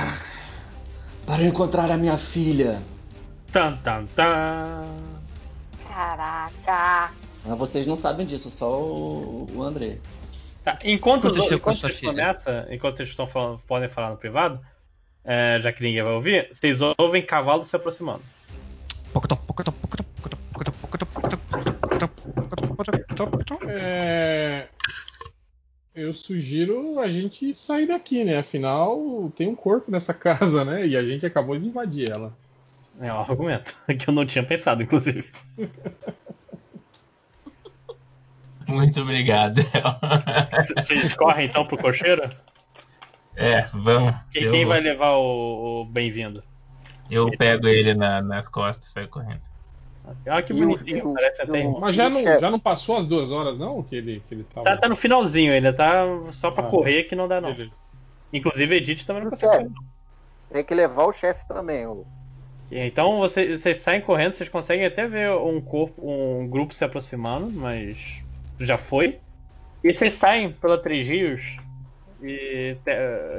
para 1.25 1.43
eu 1.43 1.49
encontrar 1.49 1.91
a 1.91 1.97
minha 1.97 2.19
filha. 2.19 2.83
Tan, 3.53 3.77
tan, 3.79 4.07
tan. 4.17 4.85
Caraca. 5.89 7.13
Mas 7.47 7.59
vocês 7.59 7.87
não 7.87 7.97
sabem 7.97 8.27
disso, 8.27 8.51
só 8.51 8.81
o, 8.81 9.47
o 9.55 9.63
André. 9.63 9.99
Tá, 10.65 10.79
enquanto, 10.83 11.27
os- 11.27 11.53
enquanto 11.53 11.79
vocês 11.79 11.99
filha? 11.99 12.11
começam, 12.13 12.67
enquanto 12.73 12.97
vocês 12.97 13.11
estão 13.11 13.27
falando, 13.27 13.61
podem 13.67 13.89
falar 13.91 14.11
no 14.11 14.17
privado, 14.17 14.59
é, 15.23 15.61
já 15.61 15.71
que 15.71 15.83
ninguém 15.83 16.03
vai 16.03 16.13
ouvir, 16.15 16.49
vocês 16.51 16.79
ouvem 16.99 17.21
cavalo 17.23 17.65
se 17.67 17.77
aproximando. 17.77 18.23
É, 23.69 24.67
Eu 25.95 26.13
sugiro 26.13 26.99
a 26.99 27.09
gente 27.09 27.55
sair 27.55 27.87
daqui, 27.87 28.25
né? 28.25 28.39
Afinal, 28.39 29.31
tem 29.37 29.47
um 29.47 29.55
corpo 29.55 29.91
nessa 29.91 30.13
casa, 30.15 30.65
né? 30.65 30.87
E 30.87 30.97
a 30.97 31.03
gente 31.05 31.25
acabou 31.27 31.59
de 31.59 31.67
invadir 31.67 32.11
ela. 32.11 32.33
É 33.01 33.13
um 33.13 33.21
argumento 33.21 33.75
que 33.99 34.09
eu 34.09 34.15
não 34.15 34.25
tinha 34.25 34.45
pensado, 34.45 34.83
inclusive. 34.83 35.31
Muito 38.75 39.01
obrigado. 39.01 39.61
Vocês 40.77 41.15
correm 41.15 41.47
então 41.47 41.65
pro 41.67 41.79
cocheiro? 41.79 42.29
é, 43.37 43.63
vamos. 43.73 44.15
Quem, 44.33 44.45
eu, 44.45 44.53
quem 44.53 44.67
vai 44.67 44.81
levar 44.81 45.13
o, 45.17 45.83
o 45.83 45.85
bem-vindo? 45.87 46.43
eu 47.11 47.31
pego 47.37 47.69
ele 47.69 47.93
na- 47.95 48.23
nas 48.23 48.49
costas 48.49 48.87
e 48.89 48.91
saio 48.93 49.09
correndo. 49.09 49.43
Ah, 50.27 50.43
que 50.43 50.53
E 50.53 50.57
bonitinho, 50.57 50.99
e 50.99 51.03
o- 51.03 51.15
parece 51.15 51.41
e 51.41 51.43
até 51.45 51.59
irmão. 51.59 51.81
Mas 51.81 51.95
já 51.95 52.09
não, 52.11 52.23
já 52.23 52.51
não 52.51 52.59
passou 52.59 52.97
as 52.97 53.07
duas 53.07 53.31
horas, 53.31 53.59
não? 53.59 53.83
Que 53.83 53.97
ele, 53.97 54.23
que 54.29 54.35
ele 54.35 54.45
tava. 54.45 54.65
Tá, 54.65 54.77
tá 54.77 54.89
no 54.89 54.97
finalzinho 54.97 55.53
ainda, 55.53 55.73
tá 55.73 56.05
só 56.33 56.51
pra 56.51 56.67
Ah. 56.67 56.71
correr 56.71 57.05
que 57.05 57.15
não 57.15 57.27
dá 57.29 57.41
não. 57.41 57.53
Beleza. 57.55 57.77
Inclusive 58.33 58.75
a 58.75 58.77
Edith 58.79 59.05
também 59.07 59.23
não 59.25 59.31
consegue. 59.31 59.71
Tem 60.53 60.65
que 60.65 60.75
levar 60.75 61.05
o 61.07 61.13
chefe 61.13 61.47
também. 61.49 61.87
O... 61.87 62.07
Então 62.71 63.19
vocês, 63.19 63.61
vocês 63.61 63.79
saem 63.81 64.01
correndo, 64.01 64.33
vocês 64.33 64.49
conseguem 64.49 64.87
até 64.87 65.07
ver 65.07 65.31
um 65.33 65.61
corpo, 65.61 65.95
um 66.03 66.47
grupo 66.49 66.75
se 66.75 66.85
aproximando, 66.85 67.51
mas 67.51 67.97
já 68.61 68.77
foi. 68.79 69.19
E 69.83 69.93
vocês 69.93 70.15
saem 70.15 70.53
pela 70.53 70.79
Três 70.79 71.07
Rios 71.07 71.43
e, 72.23 72.77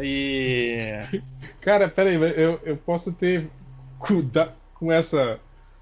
e 0.02 1.22
Cara, 1.62 1.88
peraí, 1.90 2.16
eu, 2.16 2.60
eu 2.64 2.78
posso 2.78 3.12
ter, 3.14 3.50
com 4.76 4.92
essa 4.92 5.40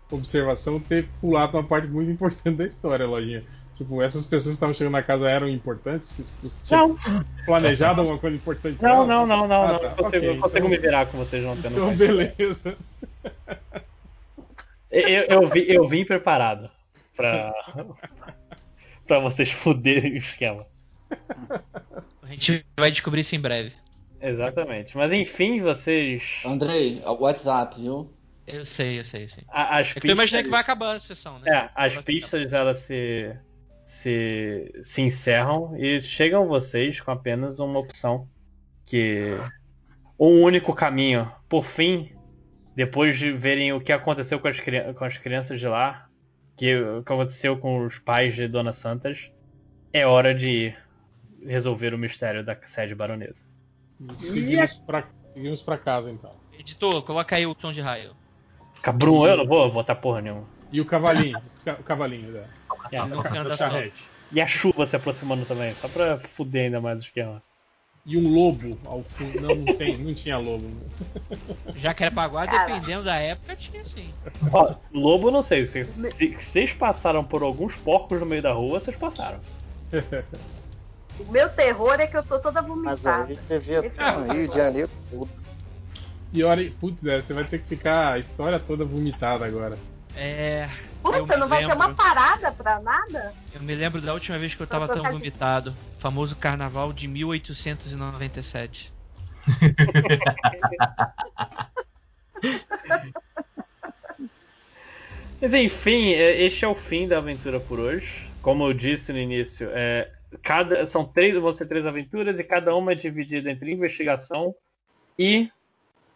observação, 0.09 0.79
ter 0.79 1.07
pulado 1.19 1.57
uma 1.57 1.63
parte 1.63 1.87
muito 1.87 2.09
importante 2.09 2.55
da 2.57 2.65
história, 2.65 3.05
Lojinha. 3.05 3.43
Tipo, 3.73 4.03
essas 4.03 4.23
pessoas 4.25 4.49
que 4.49 4.51
estavam 4.53 4.75
chegando 4.75 4.93
na 4.93 5.01
casa 5.01 5.27
eram 5.29 5.49
importantes? 5.49 6.31
Você 6.43 6.75
não, 6.75 6.95
planejado 7.43 8.01
alguma 8.01 8.19
coisa 8.19 8.35
importante 8.35 8.79
não, 8.79 9.05
não, 9.07 9.25
não, 9.25 9.47
não, 9.47 9.63
Ah, 9.63 9.71
não. 9.73 9.79
tá, 9.79 9.85
Eu 9.87 9.95
consigo, 9.95 10.05
ok, 10.25 10.29
eu 10.29 10.39
consigo 10.41 10.57
então- 10.59 10.69
me 10.69 10.77
virar 10.77 11.05
com 11.07 11.17
vocês 11.17 11.43
não 11.43 11.59
tendo. 11.59 11.73
Então, 11.73 11.87
mais. 11.87 11.97
beleza. 11.97 12.77
Eu, 14.91 15.23
eu, 15.41 15.49
vi- 15.49 15.65
eu 15.73 15.87
vim 15.87 16.05
preparado 16.05 16.69
pra, 17.17 17.51
pra 19.07 19.19
vocês 19.19 19.51
fuderem 19.53 20.13
o 20.13 20.17
esquema. 20.17 20.65
A 22.21 22.27
gente 22.27 22.65
vai 22.79 22.91
descobrir 22.91 23.21
isso 23.21 23.35
em 23.35 23.39
breve. 23.39 23.71
Exatamente. 24.21 24.95
Mas 24.97 25.11
enfim, 25.11 25.61
vocês. 25.61 26.39
Andrei, 26.45 27.01
WhatsApp, 27.05 27.79
viu? 27.79 28.11
Eu 28.47 28.65
sei, 28.65 28.99
eu 28.99 29.05
sei, 29.05 29.23
eu 29.23 29.29
sei. 29.29 29.43
a- 29.49 29.79
As 29.79 29.95
É 29.95 29.99
eu 30.03 30.11
imaginei 30.11 30.43
que 30.43 30.49
vai 30.49 30.59
acabar 30.61 30.95
a 30.95 30.99
sessão, 30.99 31.39
né? 31.39 31.49
É, 31.51 31.69
as 31.75 31.97
pistas 31.99 32.51
elas 32.53 32.79
se, 32.79 33.33
se, 33.85 34.71
se 34.83 35.01
encerram 35.01 35.75
e 35.77 36.01
chegam 36.01 36.47
vocês 36.47 36.99
com 36.99 37.11
apenas 37.11 37.59
uma 37.59 37.79
opção. 37.79 38.27
Que. 38.85 39.37
Um 40.19 40.41
único 40.41 40.73
caminho. 40.73 41.29
Por 41.49 41.65
fim, 41.65 42.11
depois 42.75 43.17
de 43.17 43.31
verem 43.31 43.73
o 43.73 43.81
que 43.81 43.91
aconteceu 43.91 44.39
com 44.39 44.47
as, 44.47 44.59
cri- 44.59 44.93
com 44.93 45.03
as 45.05 45.17
crianças 45.17 45.59
de 45.59 45.67
lá, 45.67 46.07
que, 46.55 46.75
o 46.75 47.03
que 47.03 47.13
aconteceu 47.13 47.57
com 47.57 47.85
os 47.85 47.99
pais 47.99 48.35
de 48.35 48.47
Dona 48.47 48.73
Santas, 48.73 49.29
é 49.91 50.05
hora 50.05 50.33
de 50.33 50.49
ir 50.49 50.77
resolver 51.45 51.93
o 51.93 51.97
mistério 51.97 52.43
da 52.43 52.57
sede 52.65 52.95
baronesa. 52.95 53.43
Seguimos 54.19 54.75
pra, 54.85 55.03
seguimos 55.25 55.61
pra 55.61 55.77
casa, 55.77 56.11
então. 56.11 56.31
Editor, 56.57 57.01
coloca 57.03 57.35
aí 57.35 57.45
o 57.45 57.55
som 57.59 57.71
de 57.71 57.81
raio. 57.81 58.15
Cabrum, 58.81 59.25
eu 59.25 59.37
não 59.37 59.45
vou 59.45 59.71
votar 59.71 59.95
porra 59.95 60.21
nenhuma. 60.21 60.47
E 60.71 60.81
o 60.81 60.85
cavalinho? 60.85 61.39
o 61.79 61.83
cavalinho, 61.83 62.31
né? 62.31 62.49
É, 62.91 63.03
No 63.05 63.23
Da 63.23 63.29
canto 63.29 63.49
da 63.49 63.57
charrete. 63.57 64.03
E 64.31 64.41
a 64.41 64.47
chuva 64.47 64.85
se 64.85 64.95
aproximando 64.95 65.45
também, 65.45 65.75
só 65.75 65.87
pra 65.87 66.17
fuder 66.17 66.65
ainda 66.65 66.81
mais 66.81 66.99
o 66.99 67.05
esquema. 67.05 67.41
E 68.05 68.17
um 68.17 68.27
lobo 68.27 68.77
ao 68.85 69.01
fundo. 69.01 69.39
Não, 69.39 69.55
não 69.55 69.73
tem, 69.75 69.97
não 69.97 70.13
tinha 70.13 70.37
lobo. 70.37 70.69
Jacarepaguá, 71.75 72.45
dependendo 72.45 73.03
da 73.03 73.15
época, 73.15 73.55
tinha 73.55 73.83
sim. 73.85 74.13
Ó, 74.51 74.75
lobo, 74.93 75.31
não 75.31 75.41
sei. 75.41 75.65
Se, 75.65 75.85
se 75.85 76.35
vocês 76.35 76.73
passaram 76.73 77.23
por 77.23 77.43
alguns 77.43 77.75
porcos 77.75 78.19
no 78.19 78.25
meio 78.25 78.41
da 78.41 78.51
rua, 78.51 78.79
vocês 78.79 78.95
passaram. 78.97 79.39
O 81.19 81.31
meu 81.31 81.47
terror 81.49 81.99
é 81.99 82.07
que 82.07 82.17
eu 82.17 82.23
tô 82.23 82.39
toda 82.39 82.61
Mas 82.61 82.69
vomitada. 83.01 83.25
aí 83.25 83.39
devia 83.47 83.89
ter 83.89 84.17
no 84.17 84.33
Rio 84.33 84.47
de 84.49 84.55
Janeiro. 84.55 84.89
E 86.33 86.43
olha, 86.43 86.71
putz, 86.79 87.03
né, 87.03 87.21
você 87.21 87.33
vai 87.33 87.45
ter 87.45 87.59
que 87.59 87.67
ficar 87.67 88.13
a 88.13 88.19
história 88.19 88.59
toda 88.59 88.83
vomitada 88.83 89.45
agora. 89.45 89.77
É. 90.15 90.69
Puta, 91.01 91.21
me 91.21 91.35
não 91.37 91.47
vai 91.49 91.59
ter 91.59 91.67
lembro- 91.67 91.85
uma 91.85 91.93
parada 91.95 92.51
pra 92.51 92.79
nada? 92.79 93.33
Eu 93.53 93.61
me 93.61 93.75
lembro 93.75 94.01
da 94.01 94.13
última 94.13 94.37
vez 94.37 94.55
que 94.55 94.61
eu 94.61 94.67
tava 94.67 94.87
tão 94.87 95.03
vomitado. 95.03 95.75
Famoso 95.99 96.35
carnaval 96.35 96.93
de 96.93 97.07
1897. 97.07 98.91
Mas 105.41 105.53
enfim, 105.53 106.13
é, 106.13 106.41
este 106.41 106.63
é 106.63 106.67
o 106.67 106.75
fim 106.75 107.07
da 107.07 107.17
aventura 107.17 107.59
por 107.59 107.79
hoje. 107.79 108.29
Como 108.41 108.65
eu 108.65 108.73
disse 108.73 109.11
no 109.11 109.19
início, 109.19 109.69
é, 109.73 110.09
cada, 110.41 110.87
são 110.87 111.05
três, 111.05 111.35
vão 111.35 111.51
ser 111.51 111.67
três 111.67 111.85
aventuras 111.85 112.39
e 112.39 112.43
cada 112.43 112.75
uma 112.75 112.93
é 112.93 112.95
dividida 112.95 113.51
entre 113.51 113.71
investigação 113.71 114.55
e 115.17 115.49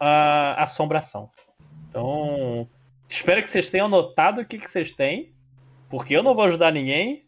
a 0.00 0.62
assombração. 0.62 1.30
Então, 1.88 2.68
espero 3.08 3.42
que 3.42 3.50
vocês 3.50 3.68
tenham 3.68 3.88
notado 3.88 4.40
o 4.40 4.44
que, 4.44 4.58
que 4.58 4.70
vocês 4.70 4.92
têm, 4.92 5.32
porque 5.88 6.14
eu 6.14 6.22
não 6.22 6.34
vou 6.34 6.44
ajudar 6.44 6.72
ninguém. 6.72 7.24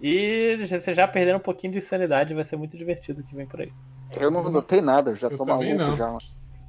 E 0.00 0.56
vocês 0.60 0.96
já 0.96 1.08
perderam 1.08 1.38
um 1.38 1.42
pouquinho 1.42 1.72
de 1.72 1.80
sanidade, 1.80 2.34
vai 2.34 2.44
ser 2.44 2.56
muito 2.56 2.76
divertido 2.76 3.22
o 3.22 3.24
que 3.24 3.34
vem 3.34 3.46
por 3.46 3.60
aí. 3.62 3.72
Eu 4.20 4.30
não 4.30 4.42
notei 4.50 4.80
nada, 4.82 5.10
eu 5.10 5.16
já 5.16 5.28
Eu 5.28 5.36
tô 5.38 5.44
maluco 5.46 5.74
não. 5.74 5.96
já. 5.96 6.16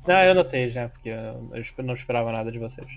Não, 0.08 0.24
eu 0.24 0.34
notei 0.34 0.70
já, 0.72 0.88
porque 0.88 1.10
eu 1.10 1.50
eu 1.54 1.84
não 1.84 1.94
esperava 1.94 2.32
nada 2.32 2.50
de 2.52 2.58
vocês. 2.58 2.88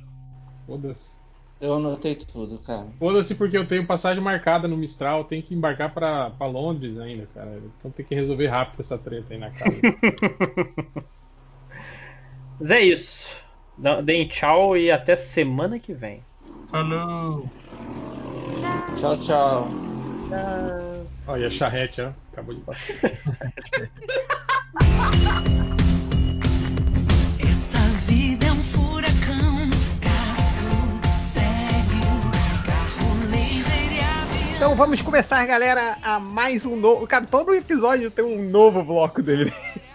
Foda-se. 0.66 1.18
Eu 1.60 1.74
anotei 1.74 2.14
tudo, 2.14 2.58
cara. 2.60 2.86
Foda-se 2.98 3.34
porque 3.34 3.58
eu 3.58 3.66
tenho 3.66 3.84
passagem 3.84 4.22
marcada 4.22 4.66
no 4.66 4.76
Mistral, 4.78 5.24
tenho 5.24 5.42
que 5.42 5.54
embarcar 5.54 5.92
pra, 5.92 6.30
pra 6.30 6.46
Londres 6.46 6.96
ainda, 6.98 7.28
cara. 7.34 7.60
Então 7.78 7.90
tem 7.90 8.06
que 8.06 8.14
resolver 8.14 8.46
rápido 8.46 8.80
essa 8.80 8.96
treta 8.96 9.34
aí 9.34 9.38
na 9.38 9.50
casa. 9.50 9.76
Mas 12.58 12.70
é 12.70 12.80
isso. 12.80 13.36
Deem 14.04 14.28
tchau 14.28 14.76
e 14.76 14.90
até 14.90 15.16
semana 15.16 15.78
que 15.78 15.94
vem. 15.94 16.22
Falou! 16.68 17.48
Tchau, 18.98 19.16
tchau. 19.16 19.68
Olha, 21.26 21.46
a 21.46 21.50
charrete, 21.50 22.02
ó. 22.02 22.10
Acabou 22.30 22.54
de 22.54 22.60
passar. 22.60 22.94
Essa 27.40 27.78
vida 28.06 28.46
é 28.46 28.52
um 28.52 28.62
furacão, 28.62 29.70
sério, 31.22 32.02
carro 32.66 33.30
laser 33.30 33.92
e 33.92 34.00
avião. 34.00 34.56
Então 34.56 34.74
vamos 34.76 35.00
começar, 35.00 35.46
galera, 35.46 35.96
a 36.02 36.20
mais 36.20 36.66
um 36.66 36.76
novo. 36.76 37.06
Cara, 37.06 37.24
todo 37.24 37.54
episódio 37.54 38.10
tem 38.10 38.26
um 38.26 38.50
novo 38.50 38.82
bloco 38.82 39.22
dele. 39.22 39.50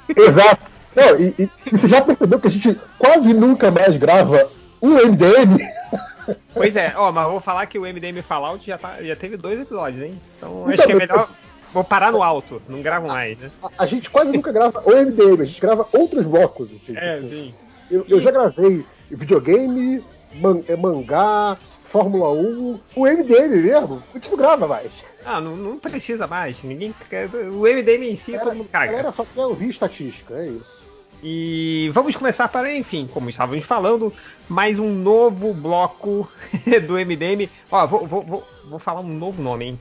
Exato. 0.10 0.75
Não, 0.96 1.20
e, 1.20 1.36
e- 1.40 1.50
e 1.66 1.70
você 1.78 1.88
já 1.88 2.02
percebeu 2.02 2.40
que 2.40 2.48
a 2.48 2.52
gente 2.52 2.80
quase 2.98 3.34
nunca 3.34 3.70
mais 3.72 3.98
grava 3.98 4.50
um 4.82 4.96
MDM? 4.98 5.58
Pois 6.56 6.76
é, 6.76 6.92
ó, 6.96 7.12
mas 7.12 7.28
vou 7.28 7.40
falar 7.40 7.68
que 7.68 7.78
o 7.78 7.84
MDM 7.86 8.20
Fallout 8.24 8.66
já, 8.66 8.80
tá, 8.80 8.96
já 9.00 9.16
teve 9.16 9.38
dois 9.38 9.60
episódios, 9.60 10.02
hein? 10.04 10.20
Então 10.38 10.64
acho 10.66 10.74
Então, 10.74 10.86
que 10.88 10.92
é 10.94 10.96
melhor. 10.96 11.30
Vou 11.72 11.84
parar 11.84 12.12
no 12.12 12.24
alto, 12.24 12.60
não 12.68 12.82
gravo 12.82 13.08
mais, 13.08 13.38
né? 13.38 13.52
A, 13.62 13.84
a 13.84 13.86
gente 13.86 14.10
quase 14.10 14.32
nunca 14.32 14.52
grava 14.52 14.82
o 14.86 14.92
MDM, 14.92 15.42
a 15.42 15.46
gente 15.46 15.62
grava 15.62 15.88
outros 15.94 16.26
blocos. 16.26 16.70
assim, 16.70 16.96
É, 16.98 17.18
tipo, 17.18 17.30
sim. 17.30 17.54
Eu, 17.92 18.06
eu 18.08 18.20
já 18.22 18.32
gravei 18.32 18.84
videogame, 19.12 20.04
man- 20.34 20.62
é, 20.68 20.76
mangá, 20.76 21.58
Fórmula 21.92 22.32
1, 22.32 22.80
o 22.96 23.06
MDM 23.06 23.62
mesmo, 23.62 24.02
a 24.12 24.18
gente 24.18 24.32
não 24.32 24.38
grava 24.38 24.68
mais. 24.68 24.92
Ah, 25.24 25.40
não, 25.40 25.56
não 25.56 25.78
precisa 25.78 26.26
mais. 26.26 26.64
Ninguém 26.64 26.94
quer. 27.10 27.28
O 27.36 27.68
MDM 27.68 28.10
em 28.10 28.16
si 28.18 28.38
todo 28.40 28.56
mundo 28.56 28.68
A 28.70 28.80
caga. 28.80 28.92
galera 28.94 29.12
só 29.12 29.24
quer 29.26 29.46
ouvir 29.46 29.70
estatística, 29.70 30.34
é 30.36 30.46
isso. 30.46 30.75
E 31.24 31.90
vamos 31.94 32.16
começar 32.16 32.48
para, 32.48 32.74
enfim, 32.74 33.08
como 33.12 33.30
estávamos 33.30 33.64
falando, 33.64 34.14
mais 34.48 34.80
um 34.80 34.92
novo 34.92 35.54
bloco 35.54 36.30
do 36.88 36.94
MDM. 36.94 37.50
Ó, 37.72 37.88
vou, 37.88 38.06
vou, 38.06 38.24
vou, 38.24 38.48
vou 38.66 38.80
falar 38.80 39.02
um 39.02 39.08
novo 39.08 39.42
nome, 39.42 39.66
hein? 39.66 39.80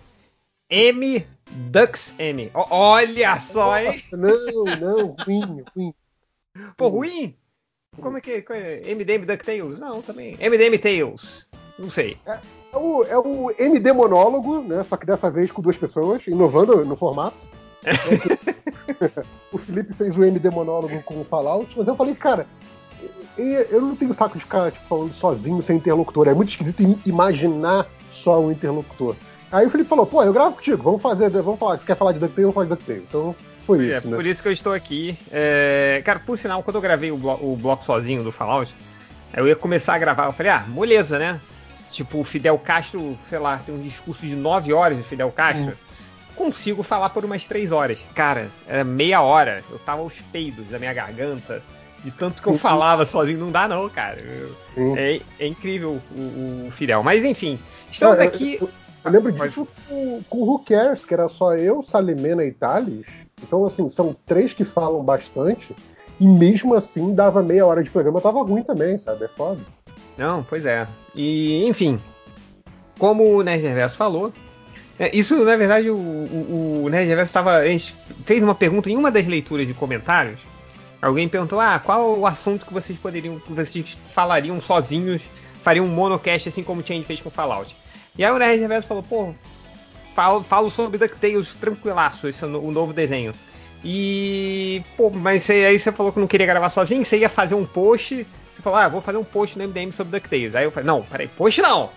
M 0.70 1.26
Dux 1.50 2.14
M. 2.18 2.50
Olha 2.54 3.36
só, 3.36 3.78
hein? 3.78 4.02
Não, 4.12 4.64
não, 4.80 5.16
ruim, 5.24 5.64
ruim. 5.74 5.94
Pô, 6.76 6.88
ruim? 6.88 7.36
Como 8.00 8.18
é 8.18 8.20
que 8.20 8.44
é? 8.48 8.94
MDM 8.94 9.24
DuckTales? 9.24 9.78
Não, 9.78 10.02
também. 10.02 10.36
MDM 10.36 10.78
Tales. 10.78 11.46
Não 11.78 11.90
sei. 11.90 12.16
É 12.26 12.76
o, 12.76 13.04
é 13.04 13.18
o 13.18 13.52
MD 13.58 13.92
monólogo, 13.92 14.60
né? 14.62 14.82
Só 14.84 14.96
que 14.96 15.06
dessa 15.06 15.30
vez 15.30 15.50
com 15.52 15.62
duas 15.62 15.76
pessoas, 15.76 16.26
inovando 16.26 16.84
no 16.84 16.96
formato. 16.96 17.36
O 19.52 19.58
Felipe 19.58 19.92
fez 19.94 20.16
o 20.16 20.24
MD 20.24 20.50
monólogo 20.50 21.02
com 21.02 21.20
o 21.20 21.24
Fallout, 21.24 21.72
mas 21.76 21.86
eu 21.86 21.96
falei, 21.96 22.14
cara, 22.14 22.46
eu 23.36 23.80
não 23.80 23.96
tenho 23.96 24.14
saco 24.14 24.38
de 24.38 24.44
ficar 24.44 24.70
tipo, 24.72 24.84
falando 24.86 25.12
sozinho, 25.14 25.62
sem 25.62 25.76
interlocutor. 25.76 26.28
É 26.28 26.34
muito 26.34 26.50
esquisito 26.50 26.82
im- 26.82 27.00
imaginar 27.04 27.86
só 28.12 28.40
um 28.40 28.50
interlocutor. 28.50 29.16
Aí 29.52 29.66
o 29.66 29.70
Felipe 29.70 29.88
falou, 29.88 30.06
pô, 30.06 30.22
eu 30.22 30.32
gravo 30.32 30.56
contigo, 30.56 30.82
vamos 30.82 31.02
fazer, 31.02 31.28
vamos 31.30 31.58
falar, 31.60 31.78
você 31.78 31.84
quer 31.84 31.96
falar 31.96 32.12
de 32.12 32.18
DuckTales, 32.18 32.42
vamos 32.42 32.54
falar 32.54 32.66
de 32.66 32.70
DuckTales. 32.70 33.04
Então 33.08 33.36
foi 33.66 33.90
É, 33.90 33.98
isso, 33.98 34.08
né? 34.08 34.16
por 34.16 34.26
isso 34.26 34.42
que 34.42 34.48
eu 34.48 34.52
estou 34.52 34.72
aqui. 34.72 35.18
É, 35.30 36.02
Cara, 36.04 36.18
por 36.20 36.38
sinal, 36.38 36.62
quando 36.62 36.76
eu 36.76 36.82
gravei 36.82 37.10
o, 37.12 37.16
blo- 37.16 37.38
o 37.40 37.56
bloco 37.56 37.84
sozinho 37.84 38.24
do 38.24 38.32
Fallout, 38.32 38.74
eu 39.36 39.46
ia 39.46 39.54
começar 39.56 39.94
a 39.94 39.98
gravar. 39.98 40.26
Eu 40.26 40.32
falei, 40.32 40.50
ah, 40.52 40.64
moleza, 40.68 41.18
né? 41.18 41.40
Tipo, 41.90 42.18
o 42.18 42.24
Fidel 42.24 42.58
Castro, 42.58 43.16
sei 43.28 43.38
lá, 43.38 43.56
tem 43.58 43.72
um 43.74 43.80
discurso 43.80 44.26
de 44.26 44.34
9 44.34 44.72
horas 44.72 44.98
do 44.98 45.04
Fidel 45.04 45.30
Castro. 45.30 45.76
Consigo 46.36 46.82
falar 46.82 47.10
por 47.10 47.24
umas 47.24 47.46
3 47.46 47.70
horas. 47.72 48.04
Cara, 48.14 48.48
era 48.66 48.82
meia 48.84 49.22
hora. 49.22 49.62
Eu 49.70 49.78
tava 49.78 50.00
aos 50.02 50.14
peidos 50.32 50.66
da 50.68 50.78
minha 50.78 50.92
garganta. 50.92 51.62
De 52.02 52.10
tanto 52.10 52.42
que 52.42 52.48
eu 52.48 52.52
Sim. 52.54 52.58
falava 52.58 53.04
sozinho. 53.04 53.38
Não 53.38 53.50
dá, 53.50 53.66
não, 53.66 53.88
cara. 53.88 54.20
Eu- 54.20 54.54
Sim. 54.74 54.94
É, 54.98 55.20
é 55.38 55.46
incrível 55.46 56.00
o, 56.14 56.66
o 56.66 56.70
Fidel. 56.72 57.02
Mas 57.02 57.24
enfim, 57.24 57.58
estamos 57.90 58.18
Ah, 58.18 58.24
eu- 58.24 58.28
aqui. 58.28 58.58
Eu, 58.60 58.68
eu 59.04 59.10
lembro 59.10 59.32
Pode- 59.32 59.48
disso 59.48 59.66
com, 59.88 60.22
com 60.28 60.38
o 60.38 60.44
Who 60.50 60.58
Cares, 60.60 61.04
que 61.04 61.14
era 61.14 61.28
só 61.28 61.54
eu, 61.54 61.82
Salimena 61.82 62.44
e 62.44 62.52
Thales. 62.52 63.06
Então, 63.42 63.64
assim, 63.64 63.88
são 63.88 64.14
três 64.26 64.52
que 64.52 64.64
falam 64.64 65.02
bastante. 65.02 65.74
E 66.20 66.26
mesmo 66.26 66.74
assim, 66.74 67.14
dava 67.14 67.42
meia 67.42 67.66
hora 67.66 67.82
de 67.82 67.90
programa, 67.90 68.20
tava 68.20 68.42
ruim 68.42 68.62
também, 68.62 68.96
sabe? 68.98 69.24
É 69.24 69.28
foda. 69.28 69.60
Não, 70.16 70.42
pois 70.44 70.64
é. 70.66 70.86
E, 71.14 71.66
enfim, 71.66 71.98
como 72.98 73.24
o 73.36 73.42
Nerd 73.42 73.62
Reverso 73.62 73.96
falou, 73.96 74.32
isso, 75.12 75.44
na 75.44 75.56
verdade, 75.56 75.90
o, 75.90 75.96
o, 75.96 76.82
o 76.84 76.88
Nerd 76.88 77.08
Reverso 77.08 77.30
estava. 77.30 77.60
Fez 78.24 78.42
uma 78.42 78.54
pergunta 78.54 78.88
em 78.88 78.96
uma 78.96 79.10
das 79.10 79.26
leituras 79.26 79.66
de 79.66 79.74
comentários. 79.74 80.38
Alguém 81.02 81.28
perguntou: 81.28 81.60
ah, 81.60 81.78
qual 81.78 82.18
o 82.18 82.26
assunto 82.26 82.64
que 82.64 82.72
vocês 82.72 82.98
poderiam. 82.98 83.38
que 83.40 83.52
vocês 83.52 83.98
falariam 84.12 84.60
sozinhos, 84.60 85.22
fariam 85.62 85.84
um 85.84 85.88
monocast 85.88 86.48
assim 86.48 86.62
como 86.62 86.80
o 86.80 86.86
Change 86.86 87.04
fez 87.04 87.20
com 87.20 87.28
Fallout. 87.30 87.74
E 88.16 88.24
aí 88.24 88.30
o 88.30 88.38
Nerd 88.38 88.60
Reverso 88.60 88.86
falou, 88.86 89.02
pô, 89.02 89.34
falo, 90.14 90.44
falo 90.44 90.70
sobre 90.70 90.96
DuckTales 90.98 91.56
tranquilaço, 91.56 92.28
esse 92.28 92.44
é 92.44 92.46
o 92.46 92.50
no- 92.50 92.64
o 92.64 92.70
novo 92.70 92.92
desenho. 92.92 93.32
E, 93.84 94.82
pô, 94.96 95.10
mas 95.10 95.50
aí 95.50 95.78
você 95.78 95.92
falou 95.92 96.12
que 96.12 96.20
não 96.20 96.26
queria 96.26 96.46
gravar 96.46 96.70
sozinho, 96.70 97.04
você 97.04 97.18
ia 97.18 97.28
fazer 97.28 97.54
um 97.56 97.66
post. 97.66 98.26
Você 98.54 98.62
falou, 98.62 98.78
ah, 98.78 98.88
vou 98.88 99.00
fazer 99.02 99.18
um 99.18 99.24
post 99.24 99.58
no 99.58 99.64
MDM 99.66 99.92
sobre 99.92 100.12
DuckTales. 100.18 100.54
Aí 100.54 100.64
eu 100.64 100.70
falei, 100.70 100.86
não, 100.86 101.02
peraí, 101.02 101.26
post 101.28 101.60
não! 101.60 101.90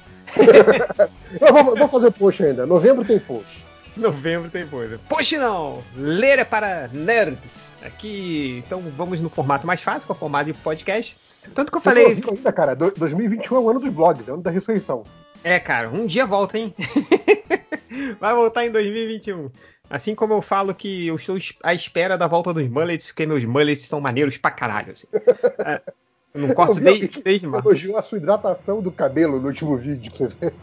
Eu 1.41 1.53
vou, 1.53 1.75
vou 1.75 1.87
fazer 1.87 2.11
post 2.11 2.43
ainda. 2.43 2.65
Novembro 2.65 3.03
tem 3.05 3.19
post. 3.19 3.65
Novembro 3.95 4.49
tem 4.49 4.67
coisa. 4.67 4.99
Post 5.09 5.37
não! 5.37 5.83
Ler 5.95 6.39
é 6.39 6.43
para 6.45 6.87
nerds. 6.93 7.73
Aqui, 7.83 8.63
então 8.65 8.81
vamos 8.95 9.19
no 9.21 9.29
formato 9.29 9.65
mais 9.65 9.81
fácil, 9.81 10.05
que 10.05 10.11
é 10.11 10.15
o 10.15 10.17
formato 10.17 10.45
de 10.45 10.53
podcast. 10.53 11.17
Tanto 11.55 11.71
que 11.71 11.77
eu 11.77 11.81
falei, 11.81 12.05
ainda, 12.07 12.51
cara. 12.51 12.75
Do- 12.75 12.91
2021 12.91 13.55
é 13.55 13.59
o 13.59 13.69
ano 13.69 13.79
dos 13.79 13.93
blogs, 13.93 14.27
é 14.27 14.31
o 14.31 14.33
ano 14.35 14.43
da 14.43 14.51
ressurreição. 14.51 15.03
é, 15.43 15.59
cara, 15.59 15.89
um 15.89 16.05
dia 16.05 16.25
volta, 16.25 16.57
hein? 16.57 16.73
Vai 18.19 18.33
voltar 18.33 18.65
em 18.65 18.71
2021. 18.71 19.49
Assim 19.89 20.13
como 20.13 20.33
eu 20.33 20.41
falo 20.41 20.75
que 20.75 21.07
eu 21.07 21.15
estou 21.15 21.37
es- 21.37 21.53
à 21.63 21.73
espera 21.73 22.17
da 22.17 22.27
volta 22.27 22.53
dos 22.53 22.67
mullets, 22.67 23.07
porque 23.07 23.25
meus 23.25 23.45
mullets 23.45 23.83
estão 23.83 24.01
maneiros 24.01 24.37
pra 24.37 24.51
caralho. 24.51 24.91
assim. 24.93 25.07
Não 26.37 26.73
vi 26.73 26.81
desde, 26.81 27.07
que 27.07 27.23
desde 27.23 27.47
março. 27.47 27.67
Elogiou 27.67 27.97
a 27.97 28.01
sua 28.03 28.17
hidratação 28.17 28.81
do 28.81 28.91
cabelo 28.91 29.39
no 29.39 29.47
último 29.47 29.77
vídeo, 29.77 30.11
pra 30.11 30.27
você 30.27 30.35
ver. 30.39 30.53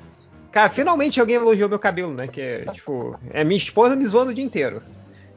Cara, 0.53 0.71
finalmente 0.71 1.19
alguém 1.19 1.37
elogiou 1.37 1.69
meu 1.69 1.81
cabelo, 1.81 2.15
né? 2.15 2.29
Que 2.29 2.41
é, 2.41 2.65
tipo, 2.67 3.19
é 3.31 3.43
minha 3.43 3.59
esposa 3.59 3.97
me 3.97 4.07
zoando 4.07 4.31
o 4.31 4.35
dia 4.35 4.45
inteiro. 4.45 4.81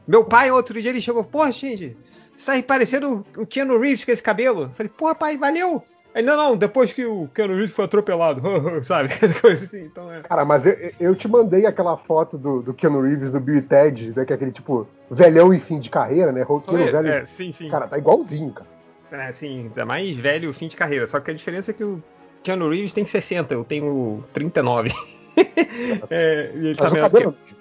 Meu 0.06 0.24
pai, 0.24 0.50
outro 0.50 0.80
dia, 0.80 0.90
ele 0.90 1.00
chegou, 1.00 1.24
porra, 1.24 1.50
gente, 1.50 1.96
você 2.36 2.62
tá 2.62 2.66
parecendo 2.66 3.26
o 3.36 3.44
Keanu 3.44 3.78
Reeves 3.78 4.04
com 4.04 4.12
esse 4.12 4.22
cabelo. 4.22 4.62
Eu 4.62 4.70
falei, 4.70 4.90
porra, 4.96 5.14
pai, 5.14 5.36
valeu. 5.36 5.82
Aí, 6.14 6.22
não, 6.22 6.36
não, 6.36 6.56
depois 6.56 6.92
que 6.92 7.04
o 7.04 7.28
Keanu 7.34 7.54
Reeves 7.54 7.72
foi 7.72 7.84
atropelado, 7.84 8.40
sabe? 8.84 9.10
Coisa 9.42 9.64
assim, 9.64 9.84
então 9.84 10.10
é. 10.12 10.20
Cara, 10.20 10.44
mas 10.44 10.64
eu, 10.64 10.92
eu 10.98 11.14
te 11.14 11.28
mandei 11.28 11.66
aquela 11.66 11.96
foto 11.96 12.38
do, 12.38 12.62
do 12.62 12.72
Keanu 12.72 13.02
Reeves 13.02 13.32
do 13.32 13.40
Bill 13.40 13.58
e 13.58 13.62
Ted, 13.62 14.12
né, 14.16 14.24
que 14.24 14.32
é 14.32 14.36
aquele 14.36 14.52
tipo 14.52 14.86
velhão 15.10 15.52
e 15.52 15.58
fim 15.60 15.80
de 15.80 15.90
carreira, 15.90 16.32
né? 16.32 16.42
Roqueiro 16.42 16.92
velho. 16.92 17.08
é, 17.08 17.24
sim, 17.24 17.50
sim. 17.52 17.68
Cara, 17.68 17.88
tá 17.88 17.98
igualzinho, 17.98 18.52
cara. 18.52 18.77
É, 19.10 19.32
sim, 19.32 19.70
é 19.76 19.84
mais 19.84 20.16
velho, 20.16 20.52
fim 20.52 20.68
de 20.68 20.76
carreira. 20.76 21.06
Só 21.06 21.18
que 21.20 21.30
a 21.30 21.34
diferença 21.34 21.70
é 21.70 21.74
que 21.74 21.84
o 21.84 22.02
Keanu 22.42 22.68
Reeves 22.68 22.92
tem 22.92 23.04
60, 23.04 23.54
eu 23.54 23.64
tenho 23.64 24.22
39. 24.32 24.90
é, 26.10 26.50
e 26.54 26.58
ele 26.58 26.74
tá 26.74 26.90
Mas 26.90 27.12
o 27.12 27.32
que. 27.32 27.54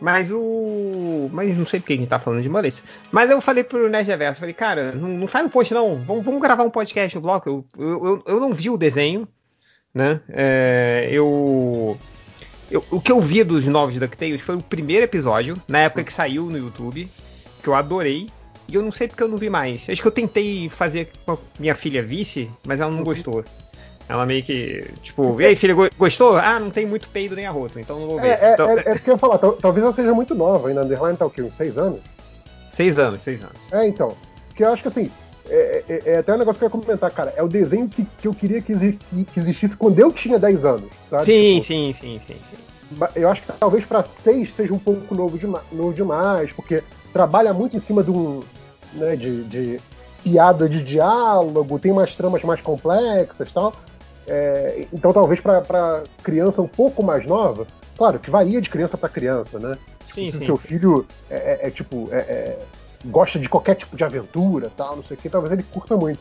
Mas 0.00 0.30
o. 0.30 1.28
Mas 1.32 1.56
não 1.56 1.66
sei 1.66 1.78
porque 1.80 1.92
a 1.92 1.96
gente 1.96 2.08
tá 2.08 2.18
falando 2.18 2.42
de 2.42 2.48
mullets. 2.48 2.82
Mas 3.12 3.30
eu 3.30 3.40
falei 3.40 3.62
pro 3.62 3.88
Nerd 3.88 4.06
Reverso, 4.08 4.40
falei, 4.40 4.54
cara, 4.54 4.92
não, 4.92 5.08
não 5.08 5.28
faz 5.28 5.44
um 5.44 5.50
post, 5.50 5.74
não. 5.74 5.96
Vamos, 6.02 6.24
vamos 6.24 6.40
gravar 6.40 6.64
um 6.64 6.70
podcast 6.70 7.14
no 7.16 7.22
bloco. 7.22 7.48
Eu, 7.48 7.66
eu, 7.78 8.04
eu, 8.06 8.22
eu 8.26 8.40
não 8.40 8.52
vi 8.52 8.70
o 8.70 8.78
desenho, 8.78 9.28
né? 9.94 10.20
É, 10.30 11.08
eu, 11.12 11.98
eu- 12.70 12.84
O 12.90 12.98
que 13.00 13.12
eu 13.12 13.20
vi 13.20 13.44
dos 13.44 13.66
novos 13.66 13.94
DuckTales 13.98 14.40
foi 14.40 14.56
o 14.56 14.62
primeiro 14.62 15.04
episódio, 15.04 15.54
na 15.68 15.80
época 15.80 16.02
que 16.04 16.12
saiu 16.12 16.46
no 16.46 16.56
YouTube, 16.56 17.06
que 17.62 17.68
eu 17.68 17.74
adorei. 17.74 18.26
E 18.70 18.74
eu 18.74 18.82
não 18.82 18.92
sei 18.92 19.08
porque 19.08 19.22
eu 19.22 19.28
não 19.28 19.36
vi 19.36 19.50
mais. 19.50 19.82
Acho 19.88 20.00
que 20.00 20.06
eu 20.06 20.12
tentei 20.12 20.68
fazer 20.68 21.10
com 21.26 21.32
a 21.32 21.38
minha 21.58 21.74
filha 21.74 22.02
vice, 22.02 22.48
mas 22.64 22.80
ela 22.80 22.90
não 22.90 23.02
gostou. 23.02 23.44
Ela 24.08 24.24
meio 24.26 24.42
que, 24.42 24.84
tipo, 25.02 25.40
e 25.40 25.46
aí, 25.46 25.54
filha, 25.56 25.74
go- 25.74 25.88
gostou? 25.98 26.36
Ah, 26.36 26.58
não 26.58 26.70
tem 26.70 26.84
muito 26.86 27.08
peido 27.08 27.36
nem 27.36 27.46
arroto, 27.46 27.78
então 27.78 27.98
não 28.00 28.08
vou 28.08 28.20
ver. 28.20 28.28
É, 28.28 28.50
é, 28.50 28.52
Então- 28.54 28.68
é, 28.70 28.72
é 28.80 28.82
porque 28.94 29.10
eu 29.10 29.14
ia 29.14 29.18
falar, 29.18 29.38
tal- 29.38 29.52
talvez 29.52 29.84
ela 29.84 29.92
seja 29.94 30.12
muito 30.14 30.34
nova 30.34 30.68
ainda. 30.68 30.82
Underline 30.82 31.16
tá 31.16 31.26
o 31.26 31.30
quê? 31.30 31.42
Uns 31.42 31.54
seis 31.54 31.76
anos? 31.78 32.00
Seis 32.72 32.98
anos, 32.98 33.20
seis 33.22 33.40
anos. 33.42 33.56
É, 33.72 33.86
então. 33.86 34.16
Porque 34.48 34.64
eu 34.64 34.72
acho 34.72 34.82
que 34.82 34.88
assim. 34.88 35.10
É, 35.48 35.84
é- 35.88 36.02
é 36.12 36.16
até 36.18 36.32
um 36.34 36.38
negócio 36.38 36.58
que 36.58 36.64
eu 36.64 36.66
ia 36.66 36.70
comentar, 36.70 37.10
cara. 37.10 37.32
É 37.36 37.42
o 37.42 37.48
desenho 37.48 37.88
que, 37.88 38.04
que 38.20 38.28
eu 38.28 38.34
queria 38.34 38.60
que, 38.62 38.72
exi- 38.72 38.98
que- 39.10 39.24
que 39.24 39.40
existisse 39.40 39.76
quando 39.76 39.98
eu 39.98 40.12
tinha 40.12 40.38
10 40.38 40.64
anos, 40.64 40.90
sabe? 41.08 41.24
Sim, 41.24 41.54
Tipo, 41.60 41.66
sim, 41.66 41.92
sim, 41.98 42.20
sim, 42.26 42.36
Eu 43.16 43.28
acho 43.30 43.42
que 43.42 43.52
talvez 43.58 43.84
pra 43.84 44.02
6 44.02 44.54
seja 44.54 44.72
um 44.72 44.78
pouco 44.78 45.14
novo, 45.14 45.38
dema- 45.38 45.62
novo 45.72 45.92
demais, 45.92 46.52
porque 46.52 46.82
trabalha 47.12 47.52
muito 47.54 47.76
em 47.76 47.80
cima 47.80 48.02
de 48.02 48.10
um. 48.10 48.40
Né, 48.92 49.16
de, 49.16 49.44
de 49.44 49.80
piada 50.22 50.68
de 50.68 50.82
diálogo, 50.82 51.78
tem 51.78 51.92
umas 51.92 52.14
tramas 52.14 52.42
mais 52.42 52.60
complexas 52.60 53.50
tal. 53.52 53.72
É, 54.26 54.86
então, 54.92 55.12
talvez 55.12 55.40
para 55.40 56.02
criança 56.22 56.60
um 56.62 56.68
pouco 56.68 57.02
mais 57.02 57.24
nova, 57.26 57.66
claro 57.96 58.18
que 58.18 58.30
varia 58.30 58.60
de 58.60 58.68
criança 58.70 58.96
para 58.96 59.08
criança, 59.08 59.58
né? 59.58 59.76
Sim, 60.04 60.30
Se 60.30 60.38
o 60.38 60.44
seu 60.44 60.56
filho 60.56 61.06
é, 61.30 61.36
é- 61.36 61.68
é, 61.68 61.70
tipo 61.70 62.08
é- 62.12 62.16
é, 62.18 62.58
gosta 63.06 63.38
de 63.38 63.48
qualquer 63.48 63.76
tipo 63.76 63.96
de 63.96 64.04
aventura, 64.04 64.70
tal, 64.76 64.96
não 64.96 65.04
sei 65.04 65.16
o 65.16 65.20
que, 65.20 65.28
talvez 65.30 65.52
ele 65.52 65.62
curta 65.62 65.96
muito. 65.96 66.20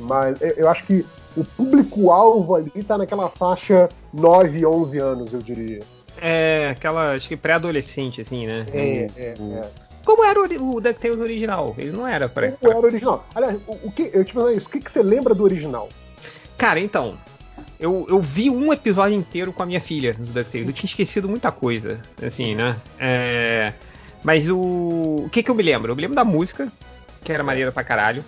Mas 0.00 0.36
eu, 0.56 0.68
acho 0.68 0.84
que 0.84 1.06
o 1.36 1.44
público-alvo 1.44 2.54
ali 2.54 2.70
tá 2.82 2.98
naquela 2.98 3.28
faixa 3.28 3.88
9, 4.12 4.66
11 4.66 4.98
anos, 4.98 5.32
eu 5.32 5.40
diria. 5.40 5.80
É, 6.20 6.68
aquela, 6.70 7.12
acho 7.12 7.28
que 7.28 7.36
pré-adolescente, 7.36 8.20
assim, 8.20 8.46
né? 8.46 8.66
É, 8.72 9.10
é, 9.16 9.34
é. 9.38 9.68
Como 10.06 10.24
era 10.24 10.40
o, 10.40 10.76
o 10.76 10.80
DuckTales 10.80 11.18
original? 11.18 11.74
Ele 11.76 11.90
não 11.90 12.06
era 12.06 12.28
pré. 12.28 12.52
Como 12.52 12.70
era 12.70 12.80
o 12.80 12.84
original? 12.84 13.26
Aliás, 13.34 13.58
o, 13.66 13.88
o 13.88 13.92
que, 13.92 14.08
eu 14.14 14.24
te 14.24 14.32
pergunto 14.32 14.56
isso, 14.56 14.68
o 14.68 14.70
que, 14.70 14.80
que 14.80 14.92
você 14.92 15.02
lembra 15.02 15.34
do 15.34 15.42
original? 15.42 15.88
Cara, 16.56 16.78
então. 16.78 17.14
Eu, 17.80 18.06
eu 18.08 18.20
vi 18.20 18.48
um 18.48 18.72
episódio 18.72 19.16
inteiro 19.16 19.52
com 19.52 19.62
a 19.62 19.66
minha 19.66 19.80
filha 19.80 20.14
do 20.14 20.26
DuckTales. 20.26 20.68
Eu 20.68 20.72
tinha 20.72 20.88
esquecido 20.88 21.28
muita 21.28 21.50
coisa, 21.50 22.00
assim, 22.24 22.54
né? 22.54 22.76
É, 22.98 23.72
mas 24.22 24.48
o. 24.48 25.24
O 25.26 25.28
que 25.30 25.42
que 25.42 25.50
eu 25.50 25.54
me 25.54 25.62
lembro? 25.62 25.90
Eu 25.90 25.96
me 25.96 26.02
lembro 26.02 26.14
da 26.14 26.24
música, 26.24 26.70
que 27.24 27.32
era 27.32 27.42
maneira 27.42 27.72
pra 27.72 27.82
caralho. 27.82 28.24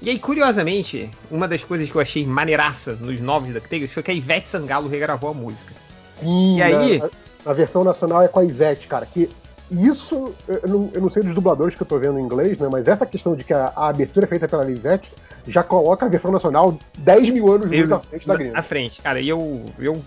E 0.00 0.08
aí, 0.08 0.18
curiosamente, 0.18 1.10
uma 1.30 1.48
das 1.48 1.64
coisas 1.64 1.90
que 1.90 1.96
eu 1.96 2.00
achei 2.00 2.24
maneiraça 2.24 2.92
nos 2.92 3.20
novos 3.20 3.52
DuckTales 3.52 3.92
foi 3.92 4.02
que 4.02 4.10
a 4.12 4.14
Ivete 4.14 4.48
Sangalo 4.48 4.88
regravou 4.88 5.30
a 5.30 5.34
música. 5.34 5.74
Sim, 6.20 6.58
E 6.58 6.62
aí? 6.62 6.98
na, 6.98 7.10
na 7.46 7.52
versão 7.52 7.82
nacional 7.82 8.22
é 8.22 8.28
com 8.28 8.38
a 8.38 8.44
Ivete, 8.44 8.86
cara. 8.86 9.04
Que 9.04 9.28
isso, 9.70 10.34
eu 10.48 10.68
não, 10.68 10.90
eu 10.92 11.00
não 11.00 11.10
sei 11.10 11.22
dos 11.22 11.34
dubladores 11.34 11.74
que 11.74 11.82
eu 11.82 11.86
tô 11.86 11.98
vendo 11.98 12.18
em 12.18 12.22
inglês, 12.22 12.58
né? 12.58 12.68
Mas 12.70 12.88
essa 12.88 13.06
questão 13.06 13.36
de 13.36 13.44
que 13.44 13.52
a, 13.52 13.72
a 13.76 13.88
abertura 13.88 14.26
é 14.26 14.28
feita 14.28 14.48
pela 14.48 14.68
Ivete 14.68 15.12
já 15.46 15.62
coloca 15.62 16.06
a 16.06 16.08
versão 16.08 16.32
nacional 16.32 16.76
10 16.98 17.30
mil 17.30 17.52
anos 17.52 17.70
muito 17.70 17.94
à 17.94 18.00
frente 18.00 18.26
da 18.26 18.36
gringa. 18.36 18.62
frente, 18.62 19.00
cara. 19.00 19.20
E 19.20 19.28
eu, 19.28 19.64
eu, 19.78 20.02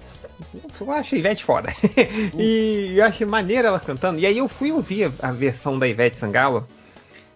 eu 0.79 0.91
achei 0.91 1.17
a 1.17 1.21
Ivete 1.21 1.45
foda. 1.45 1.73
e 2.37 2.95
eu 2.97 3.05
achei 3.05 3.25
maneira 3.25 3.69
ela 3.69 3.79
cantando. 3.79 4.19
E 4.19 4.25
aí 4.25 4.37
eu 4.37 4.49
fui 4.49 4.71
ouvir 4.71 5.05
a, 5.21 5.29
a 5.29 5.31
versão 5.31 5.79
da 5.79 5.87
Ivete 5.87 6.17
Sangalo. 6.17 6.67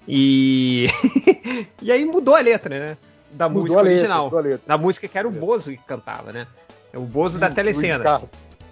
E. 0.08 0.88
e 1.82 1.92
aí 1.92 2.04
mudou 2.06 2.36
a 2.36 2.40
letra, 2.42 2.78
né? 2.78 2.98
Da 3.32 3.48
Mudou 3.48 3.64
música 3.64 3.82
letra, 3.82 4.16
original. 4.16 4.60
Da 4.66 4.78
música 4.78 5.08
que 5.08 5.18
era 5.18 5.28
o 5.28 5.32
Bozo 5.32 5.72
que 5.72 5.78
cantava, 5.78 6.32
né? 6.32 6.48
É 6.92 6.98
o 6.98 7.04
Bozo 7.04 7.38
da 7.38 7.48
Luiz 7.48 7.56
telecena. 7.56 8.22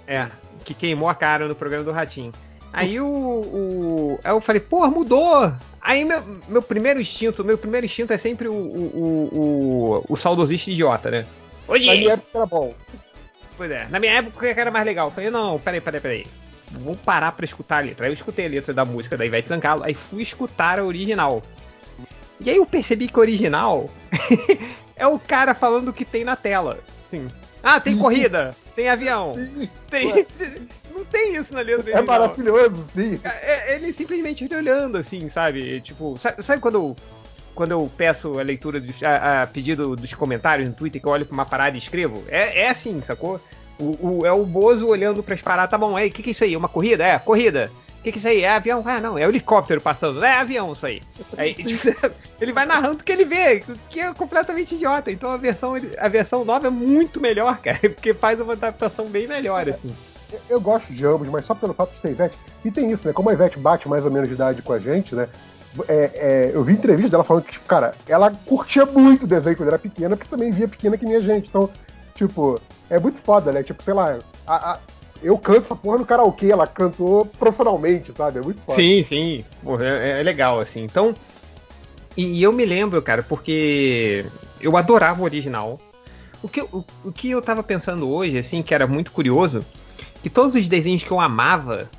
É, 0.08 0.27
que 0.64 0.74
queimou 0.74 1.09
a 1.09 1.16
cara 1.16 1.48
no 1.48 1.56
programa 1.56 1.84
do 1.84 1.92
Ratinho. 1.92 2.32
Aí 2.75 2.99
o, 2.99 3.07
o. 3.07 4.19
Aí 4.21 4.33
eu 4.33 4.41
falei, 4.41 4.59
pô, 4.59 4.85
mudou! 4.89 5.49
Aí 5.79 6.03
meu, 6.03 6.21
meu 6.49 6.61
primeiro 6.61 6.99
instinto, 6.99 7.41
meu 7.41 7.57
primeiro 7.57 7.85
instinto 7.85 8.11
é 8.11 8.17
sempre 8.17 8.49
o, 8.49 8.53
o, 8.53 9.29
o, 9.31 10.05
o, 10.09 10.15
saudosista 10.17 10.69
idiota, 10.69 11.09
né? 11.09 11.25
Hoje, 11.69 11.85
Na 11.87 11.93
minha 11.93 12.13
época 12.13 12.37
era 12.37 12.45
bom. 12.45 12.73
Pois 13.55 13.71
é, 13.71 13.87
na 13.89 13.97
minha 13.97 14.13
época 14.13 14.53
que 14.53 14.59
era 14.59 14.71
mais 14.71 14.85
legal. 14.85 15.07
Eu 15.07 15.11
falei, 15.11 15.29
não, 15.29 15.57
peraí, 15.57 15.79
peraí, 15.79 16.01
peraí. 16.01 16.27
Vou 16.71 16.97
parar 16.97 17.31
pra 17.31 17.45
escutar 17.45 17.77
a 17.77 17.79
letra. 17.79 18.05
Aí 18.05 18.09
eu 18.09 18.13
escutei 18.13 18.45
a 18.45 18.49
letra 18.49 18.73
da 18.73 18.83
música 18.83 19.15
da 19.15 19.25
Ivete 19.25 19.47
Sangalo, 19.47 19.83
aí 19.83 19.93
fui 19.93 20.21
escutar 20.21 20.77
a 20.77 20.83
original. 20.83 21.41
E 22.41 22.49
aí 22.49 22.57
eu 22.57 22.65
percebi 22.65 23.07
que 23.07 23.17
a 23.17 23.21
original 23.21 23.89
é 24.97 25.07
o 25.07 25.17
cara 25.17 25.53
falando 25.53 25.89
o 25.89 25.93
que 25.93 26.03
tem 26.03 26.25
na 26.25 26.35
tela. 26.35 26.79
Assim, 27.07 27.27
ah, 27.65 27.79
tem 27.81 27.97
corrida, 27.97 28.55
tem 28.75 28.87
avião, 28.87 29.33
tem... 29.89 30.07
Não 30.95 31.03
tem 31.03 31.35
isso 31.35 31.53
na 31.53 31.59
letra 31.59 31.91
É 31.91 31.95
original. 31.95 32.05
maravilhoso, 32.05 32.85
sim. 32.95 33.19
É, 33.21 33.75
ele 33.75 33.91
simplesmente 33.91 34.45
ele 34.45 34.55
olhando 34.55 34.97
assim, 34.97 35.27
sabe? 35.27 35.81
Tipo, 35.81 36.17
sabe, 36.17 36.41
sabe 36.41 36.61
quando 36.61 36.75
eu, 36.75 36.95
quando 37.53 37.71
eu 37.71 37.91
peço 37.97 38.39
a 38.39 38.41
leitura 38.43 38.79
dos, 38.79 39.03
a, 39.03 39.41
a 39.43 39.47
pedido 39.47 39.93
dos 39.97 40.13
comentários 40.13 40.69
no 40.69 40.73
Twitter 40.73 41.01
que 41.01 41.05
eu 41.07 41.11
olho 41.11 41.25
pra 41.25 41.33
uma 41.33 41.45
parada 41.45 41.75
e 41.75 41.79
escrevo? 41.79 42.23
É, 42.29 42.61
é 42.61 42.69
assim, 42.69 43.01
sacou? 43.01 43.41
O, 43.77 44.19
o- 44.21 44.25
é 44.25 44.31
o 44.31 44.45
Bozo 44.45 44.87
olhando 44.87 45.21
pras 45.21 45.41
paradas, 45.41 45.69
tá 45.71 45.77
bom, 45.77 45.97
aí, 45.97 46.07
o 46.07 46.11
que, 46.11 46.23
que 46.23 46.29
é 46.29 46.31
isso 46.31 46.45
aí? 46.45 46.55
Uma 46.55 46.69
corrida? 46.69 47.03
É, 47.03 47.19
corrida. 47.19 47.69
O 48.06 48.08
que, 48.08 48.11
que 48.11 48.17
é 48.17 48.19
isso 48.19 48.27
aí? 48.27 48.43
É 48.43 48.50
avião? 48.51 48.84
Ah, 48.85 49.01
não, 49.01 49.17
é 49.17 49.24
helicóptero 49.24 49.82
passando. 49.82 50.24
É 50.24 50.38
avião 50.38 50.74
isso 50.74 50.85
aí. 50.85 51.01
Aí, 51.38 51.56
tipo, 51.66 52.14
ele 52.40 52.53
vai 52.53 52.64
narrando 52.64 53.01
o 53.01 53.03
que 53.03 53.11
ele 53.11 53.25
vê, 53.25 53.64
que 53.90 54.00
é 54.00 54.14
completamente 54.14 54.75
idiota. 54.75 55.11
Então 55.11 55.32
a 55.32 55.38
versão, 55.38 55.74
a 55.98 56.08
versão 56.08 56.45
nova 56.45 56.67
é 56.67 56.69
muito 56.69 57.19
melhor, 57.19 57.58
cara, 57.58 57.80
porque 57.90 58.14
faz 58.14 58.40
uma 58.40 58.53
adaptação 58.53 59.06
bem 59.08 59.25
melhor, 59.27 59.67
assim. 59.67 59.92
Eu 60.48 60.61
gosto 60.61 60.93
de 60.93 61.03
ambos, 61.03 61.27
mas 61.30 61.45
só 61.45 61.56
pelo 61.56 61.74
fato 61.74 61.93
de 61.95 62.00
ter 62.00 62.11
Ivete. 62.11 62.38
E 62.64 62.69
tem 62.69 62.92
isso, 62.92 63.08
né? 63.08 63.14
Como 63.14 63.27
a 63.30 63.34
Ivete 63.34 63.58
bate 63.58 63.90
mais 63.90 64.06
ou 64.06 64.11
menos 64.11 64.27
de 64.30 64.35
idade 64.35 64.61
com 64.61 64.74
a 64.74 64.77
gente, 64.77 65.16
né? 65.16 65.27
É, 65.88 65.93
é, 66.14 66.51
eu 66.53 66.64
vi 66.64 66.74
entrevista 66.74 67.09
dela 67.09 67.24
falando 67.24 67.43
que, 67.45 67.53
tipo, 67.53 67.66
cara, 67.66 67.95
ela 68.08 68.32
curtia 68.45 68.85
muito 68.85 69.24
o 69.24 69.27
desenho 69.27 69.58
quando 69.58 69.69
era 69.69 69.80
pequena, 69.80 70.16
porque 70.16 70.30
também 70.30 70.51
via 70.51 70.67
pequena 70.67 70.95
que 70.95 71.06
nem 71.06 71.16
a 71.16 71.22
gente. 71.22 71.48
Então, 71.50 71.67
tipo, 72.14 72.61
é 72.88 73.00
muito 73.00 73.17
foda, 73.24 73.51
né? 73.51 73.64
Tipo, 73.64 73.82
sei 73.84 73.93
lá, 73.95 74.19
a- 74.45 74.74
a- 74.74 74.80
eu 75.21 75.37
canto 75.37 75.65
essa 75.65 75.75
porra 75.75 75.97
no 75.97 76.05
karaokê, 76.05 76.51
ela 76.51 76.67
cantou 76.67 77.25
profissionalmente, 77.25 78.11
sabe? 78.15 78.39
É 78.39 78.41
muito 78.41 78.61
foda. 78.61 78.81
Sim, 78.81 79.03
sim. 79.03 79.45
Porra, 79.63 79.85
é, 79.85 80.19
é 80.19 80.23
legal, 80.23 80.59
assim. 80.59 80.83
Então. 80.83 81.15
E, 82.15 82.39
e 82.39 82.43
eu 82.43 82.53
me 82.53 82.65
lembro, 82.65 83.01
cara, 83.01 83.23
porque 83.23 84.25
eu 84.61 84.77
adorava 84.77 85.21
o 85.21 85.25
original. 85.25 85.79
O 86.41 86.47
que, 86.47 86.61
o, 86.61 86.85
o 87.03 87.11
que 87.11 87.31
eu 87.31 87.41
tava 87.41 87.63
pensando 87.63 88.09
hoje, 88.09 88.37
assim, 88.37 88.61
que 88.61 88.73
era 88.73 88.85
muito 88.85 89.11
curioso, 89.11 89.65
que 90.21 90.29
todos 90.29 90.55
os 90.55 90.67
desenhos 90.67 91.03
que 91.03 91.11
eu 91.11 91.19
amava 91.19 91.89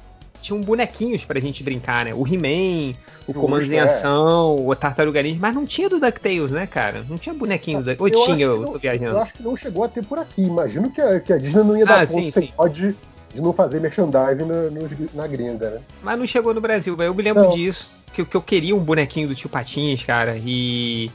tinham 0.46 0.60
bonequinhos 0.60 1.24
pra 1.24 1.38
gente 1.40 1.62
brincar, 1.62 2.04
né? 2.04 2.14
O 2.14 2.26
He-Man, 2.26 2.92
o 3.22 3.26
Justo, 3.32 3.40
Comandos 3.40 3.70
em 3.70 3.76
é. 3.76 3.80
Ação, 3.80 4.66
o 4.66 4.74
Tartaruga 4.74 5.22
Ninja, 5.22 5.38
mas 5.40 5.54
não 5.54 5.66
tinha 5.66 5.88
do 5.88 5.98
DuckTales, 6.00 6.50
né, 6.50 6.66
cara? 6.66 7.04
Não 7.08 7.18
tinha 7.18 7.34
bonequinho 7.34 7.82
do 7.82 7.90
Ou 7.98 8.08
Eu 8.08 8.14
acho 8.14 8.24
tinha, 8.26 8.44
eu 8.46 8.60
não- 8.60 8.72
tô 8.72 8.78
viajando. 8.78 9.10
Eu 9.12 9.20
acho 9.20 9.34
que 9.34 9.42
não 9.42 9.56
chegou 9.56 9.84
a 9.84 9.88
ter 9.88 10.04
por 10.04 10.18
aqui. 10.18 10.42
Imagino 10.42 10.90
que 10.90 11.00
a, 11.00 11.20
que 11.20 11.32
a 11.32 11.38
Disney 11.38 11.62
não 11.64 11.76
ia 11.76 11.84
dar 11.84 12.02
Ah, 12.02 12.06
conta 12.06 12.20
sim, 12.20 12.30
sem 12.30 12.42
sim. 12.46 12.52
pode 12.56 12.94
de 13.34 13.40
não 13.42 13.52
fazer 13.52 13.80
merchandising 13.80 14.44
na, 14.44 14.70
nos- 14.70 15.14
na 15.14 15.26
gringa, 15.26 15.70
né? 15.70 15.80
Mas 16.02 16.18
não 16.18 16.26
chegou 16.26 16.54
no 16.54 16.60
Brasil, 16.60 16.96
velho. 16.96 17.08
Eu 17.08 17.14
me 17.14 17.22
lembro 17.22 17.42
Não. 17.42 17.50
disso. 17.50 17.96
Que, 18.14 18.22
eu- 18.22 18.26
que 18.26 18.34
eu 18.36 18.40
queria 18.40 18.74
um 18.74 18.78
bonequinho 18.78 19.28
do 19.28 19.34
tio 19.34 19.50
Patinhas, 19.50 20.02
cara. 20.02 20.36
E. 20.42 21.10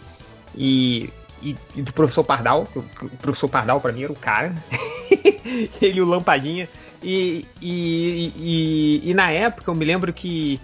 E. 0.56 1.10
E, 1.44 1.56
e 1.76 1.82
do 1.82 1.92
professor 1.92 2.24
Pardal. 2.24 2.68
o 2.76 3.10
professor 3.18 3.48
Pardal 3.48 3.82
pra 3.82 3.92
mim 3.92 4.04
era 4.04 4.12
o 4.12 4.16
cara. 4.16 4.54
Ele 5.82 5.98
e 5.98 6.02
o 6.02 6.06
Lampadinha. 6.06 6.70
E, 7.04 7.46
e, 7.62 8.32
e, 8.38 9.10
e 9.10 9.14
na 9.14 9.32
época 9.32 9.72
eu 9.72 9.76
me 9.76 9.86
lembro 9.86 10.14
que, 10.14 10.60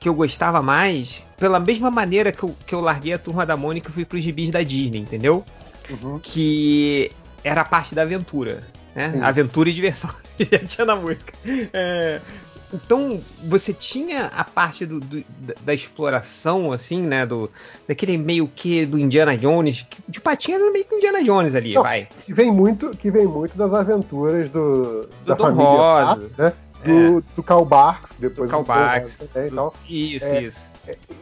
que 0.00 0.08
eu 0.08 0.14
gostava 0.14 0.62
mais. 0.62 1.22
Pela 1.38 1.58
mesma 1.60 1.90
maneira 1.90 2.32
que 2.32 2.42
eu, 2.42 2.56
que 2.66 2.74
eu 2.74 2.80
larguei 2.80 3.12
a 3.12 3.18
turma 3.18 3.44
da 3.44 3.56
Mônica 3.56 3.90
e 3.90 3.92
fui 3.92 4.04
pros 4.04 4.22
gibis 4.22 4.50
da 4.50 4.62
Disney, 4.62 4.98
entendeu? 5.00 5.44
Uhum. 5.90 6.18
que 6.20 7.10
era 7.42 7.62
a 7.62 7.64
parte 7.64 7.94
da 7.94 8.02
aventura, 8.02 8.62
né? 8.94 9.18
Aventura 9.22 9.68
e 9.68 9.72
diversão. 9.72 10.10
Já 10.38 10.58
tinha 10.60 10.84
na 10.86 10.96
música. 10.96 11.32
É, 11.72 12.20
então 12.72 13.20
você 13.44 13.72
tinha 13.72 14.26
a 14.26 14.44
parte 14.44 14.84
do- 14.86 15.00
do- 15.00 15.24
da, 15.40 15.54
da 15.64 15.74
exploração, 15.74 16.72
assim, 16.72 17.02
né? 17.02 17.24
Do, 17.26 17.50
daquele 17.86 18.16
meio 18.16 18.48
que 18.48 18.84
do 18.86 18.98
Indiana 18.98 19.36
Jones. 19.36 19.86
que 19.88 20.02
De 20.08 20.20
patinha 20.20 20.56
era 20.58 20.70
meio 20.70 20.84
que 20.84 20.94
Indiana 20.94 21.22
Jones 21.22 21.54
ali, 21.54 21.74
Não, 21.74 21.82
vai. 21.82 22.08
Que 22.24 22.32
vem 22.32 22.50
muito, 22.50 22.90
que 22.90 23.10
vem 23.10 23.26
muito 23.26 23.56
das 23.56 23.72
aventuras 23.74 24.50
do, 24.50 25.08
da 25.26 25.36
Tom 25.36 25.44
família 25.44 25.64
Rosa. 25.70 26.06
Pato, 26.06 26.30
né? 26.38 26.52
Do, 26.84 27.24
do 27.36 27.42
Karl 27.44 27.64
Barks, 27.64 28.10
depois 28.18 28.50
Karl 28.50 28.62
do 28.62 28.66
Tom 28.66 28.74
Barks, 28.74 29.18
Rosa 29.20 29.30
também 29.32 29.48
e 29.48 29.54
tal. 29.54 29.74
Isso, 29.88 30.24
É, 30.26 30.42
isso. 30.42 30.72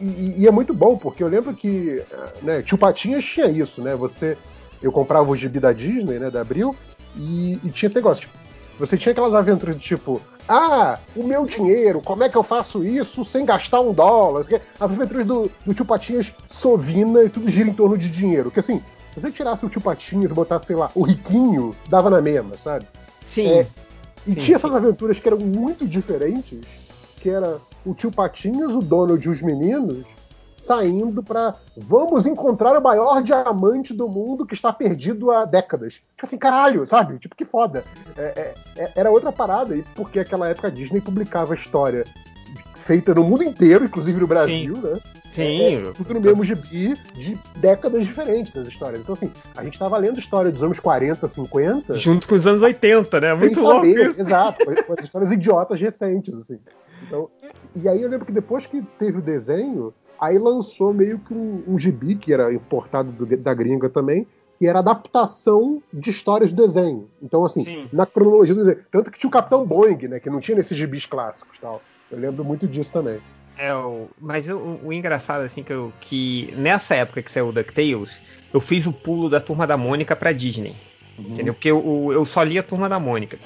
E, 0.01 0.33
e 0.39 0.47
é 0.47 0.51
muito 0.51 0.73
bom, 0.73 0.97
porque 0.97 1.23
eu 1.23 1.27
lembro 1.27 1.53
que 1.53 2.01
né, 2.41 2.63
Tio 2.63 2.79
Patinhas 2.79 3.23
tinha 3.23 3.45
isso, 3.47 3.79
né? 3.81 3.95
Você. 3.95 4.35
Eu 4.81 4.91
comprava 4.91 5.29
o 5.29 5.35
gibi 5.35 5.59
da 5.59 5.71
Disney, 5.71 6.17
né? 6.17 6.31
Da 6.31 6.41
Abril, 6.41 6.75
e, 7.15 7.59
e 7.63 7.69
tinha 7.69 7.85
esse 7.85 7.95
negócio. 7.95 8.21
Tipo, 8.21 8.35
você 8.81 8.97
tinha 8.97 9.11
aquelas 9.11 9.33
aventuras 9.33 9.77
de 9.77 9.81
tipo, 9.81 10.21
ah, 10.47 10.97
o 11.15 11.23
meu 11.23 11.45
dinheiro, 11.45 12.01
como 12.01 12.23
é 12.23 12.29
que 12.29 12.35
eu 12.35 12.43
faço 12.43 12.83
isso 12.83 13.23
sem 13.23 13.45
gastar 13.45 13.79
um 13.79 13.93
dólar? 13.93 14.45
As 14.79 14.91
aventuras 14.91 15.25
do, 15.25 15.51
do 15.65 15.73
Tio 15.73 15.85
Patinhas 15.85 16.31
sovina 16.49 17.23
e 17.23 17.29
tudo 17.29 17.49
gira 17.49 17.69
em 17.69 17.73
torno 17.73 17.97
de 17.97 18.09
dinheiro. 18.09 18.45
Porque 18.45 18.59
assim, 18.59 18.81
se 19.13 19.21
você 19.21 19.31
tirasse 19.31 19.65
o 19.65 19.69
Tio 19.69 19.81
Patinhas 19.81 20.31
e 20.31 20.33
botasse, 20.33 20.65
sei 20.65 20.75
lá, 20.75 20.91
o 20.95 21.03
riquinho, 21.03 21.75
dava 21.87 22.09
na 22.09 22.19
mesma, 22.19 22.55
sabe? 22.63 22.85
Sim. 23.25 23.49
É, 23.49 23.67
e 24.27 24.33
Sim, 24.33 24.35
tinha 24.35 24.45
sim. 24.45 24.53
essas 24.53 24.75
aventuras 24.75 25.19
que 25.19 25.27
eram 25.27 25.39
muito 25.39 25.87
diferentes, 25.87 26.59
que 27.17 27.29
era 27.29 27.59
o 27.85 27.93
tio 27.93 28.11
Patinhas, 28.11 28.73
o 28.73 28.79
Donald 28.79 29.25
e 29.25 29.29
os 29.29 29.41
meninos 29.41 30.05
saindo 30.61 31.23
pra 31.23 31.55
vamos 31.75 32.25
encontrar 32.25 32.77
o 32.77 32.81
maior 32.81 33.21
diamante 33.21 33.93
do 33.93 34.07
mundo 34.07 34.45
que 34.45 34.53
está 34.53 34.71
perdido 34.71 35.31
há 35.31 35.45
décadas. 35.45 35.95
Tipo 36.15 36.25
assim, 36.25 36.37
caralho, 36.37 36.87
sabe? 36.87 37.17
Tipo, 37.17 37.35
que 37.35 37.45
foda. 37.45 37.83
É, 38.17 38.21
é, 38.21 38.55
é, 38.77 38.91
era 38.95 39.11
outra 39.11 39.31
parada, 39.31 39.75
e 39.75 39.83
porque 39.95 40.19
naquela 40.19 40.47
época 40.47 40.67
a 40.67 40.71
Disney 40.71 41.01
publicava 41.01 41.55
história 41.55 42.05
feita 42.75 43.13
no 43.13 43.23
mundo 43.23 43.43
inteiro, 43.43 43.85
inclusive 43.85 44.19
no 44.19 44.27
Brasil, 44.27 44.77
né? 44.77 44.99
Sim. 45.31 45.61
É, 45.61 45.73
é, 45.73 45.91
tudo 45.93 46.13
no 46.13 46.19
mesmo 46.19 46.43
gibi 46.43 46.95
de 47.13 47.37
décadas 47.55 48.05
diferentes 48.05 48.55
as 48.55 48.67
histórias. 48.67 49.01
Então, 49.01 49.13
assim, 49.13 49.31
a 49.55 49.63
gente 49.63 49.79
tava 49.79 49.97
lendo 49.97 50.19
história 50.19 50.51
dos 50.51 50.61
anos 50.61 50.79
40, 50.79 51.25
50. 51.25 51.93
Junto 51.95 52.27
com 52.27 52.35
os 52.35 52.45
anos 52.45 52.61
80, 52.61 53.21
né? 53.21 53.33
Muito 53.33 53.61
louco 53.61 53.87
saber, 53.87 54.09
isso. 54.09 54.21
Exato, 54.21 54.65
com 54.85 54.93
as 54.93 55.05
histórias 55.05 55.31
idiotas 55.31 55.79
recentes, 55.79 56.35
assim. 56.35 56.59
Então, 57.07 57.29
e 57.75 57.87
aí 57.87 58.01
eu 58.01 58.09
lembro 58.09 58.25
que 58.25 58.31
depois 58.31 58.65
que 58.65 58.81
teve 58.99 59.19
o 59.19 59.21
desenho, 59.21 59.93
aí 60.21 60.37
lançou 60.37 60.93
meio 60.93 61.17
que 61.17 61.33
um, 61.33 61.63
um 61.67 61.79
gibi, 61.79 62.15
que 62.15 62.31
era 62.31 62.53
importado 62.53 63.11
do- 63.11 63.37
da 63.37 63.53
gringa 63.53 63.89
também, 63.89 64.27
que 64.59 64.67
era 64.67 64.77
adaptação 64.79 65.81
de 65.91 66.11
histórias 66.11 66.53
do 66.53 66.63
desenho. 66.67 67.09
Então, 67.21 67.43
assim, 67.43 67.63
Sim. 67.65 67.89
na 67.91 68.05
cronologia 68.05 68.53
do 68.53 68.63
desenho. 68.63 68.85
Tanto 68.91 69.09
que 69.09 69.17
tinha 69.17 69.27
o 69.27 69.31
Capitão 69.31 69.65
Boeing, 69.65 70.07
né? 70.07 70.19
Que 70.19 70.29
não 70.29 70.39
tinha 70.39 70.55
nesses 70.55 70.77
gibis 70.77 71.07
clássicos 71.07 71.57
tal. 71.59 71.81
Eu 72.11 72.19
lembro 72.19 72.45
muito 72.45 72.67
disso 72.67 72.91
também. 72.91 73.19
É, 73.57 73.73
o, 73.73 74.07
mas 74.19 74.47
o, 74.47 74.79
o 74.83 74.93
engraçado, 74.93 75.41
assim, 75.41 75.63
que, 75.63 75.73
eu, 75.73 75.91
que 75.99 76.53
nessa 76.55 76.95
época 76.95 77.23
que 77.23 77.31
saiu 77.31 77.47
o 77.47 77.51
DuckTales, 77.51 78.21
eu 78.53 78.61
fiz 78.61 78.85
o 78.85 78.93
pulo 78.93 79.29
da 79.29 79.39
Turma 79.39 79.65
da 79.65 79.77
Mônica 79.77 80.15
pra 80.15 80.31
Disney. 80.31 80.75
Entendeu? 81.17 81.53
Porque 81.53 81.69
eu, 81.69 82.09
eu 82.11 82.23
só 82.25 82.43
li 82.43 82.57
a 82.57 82.63
Turma 82.63 82.87
da 82.87 82.99
Mônica. 82.99 83.37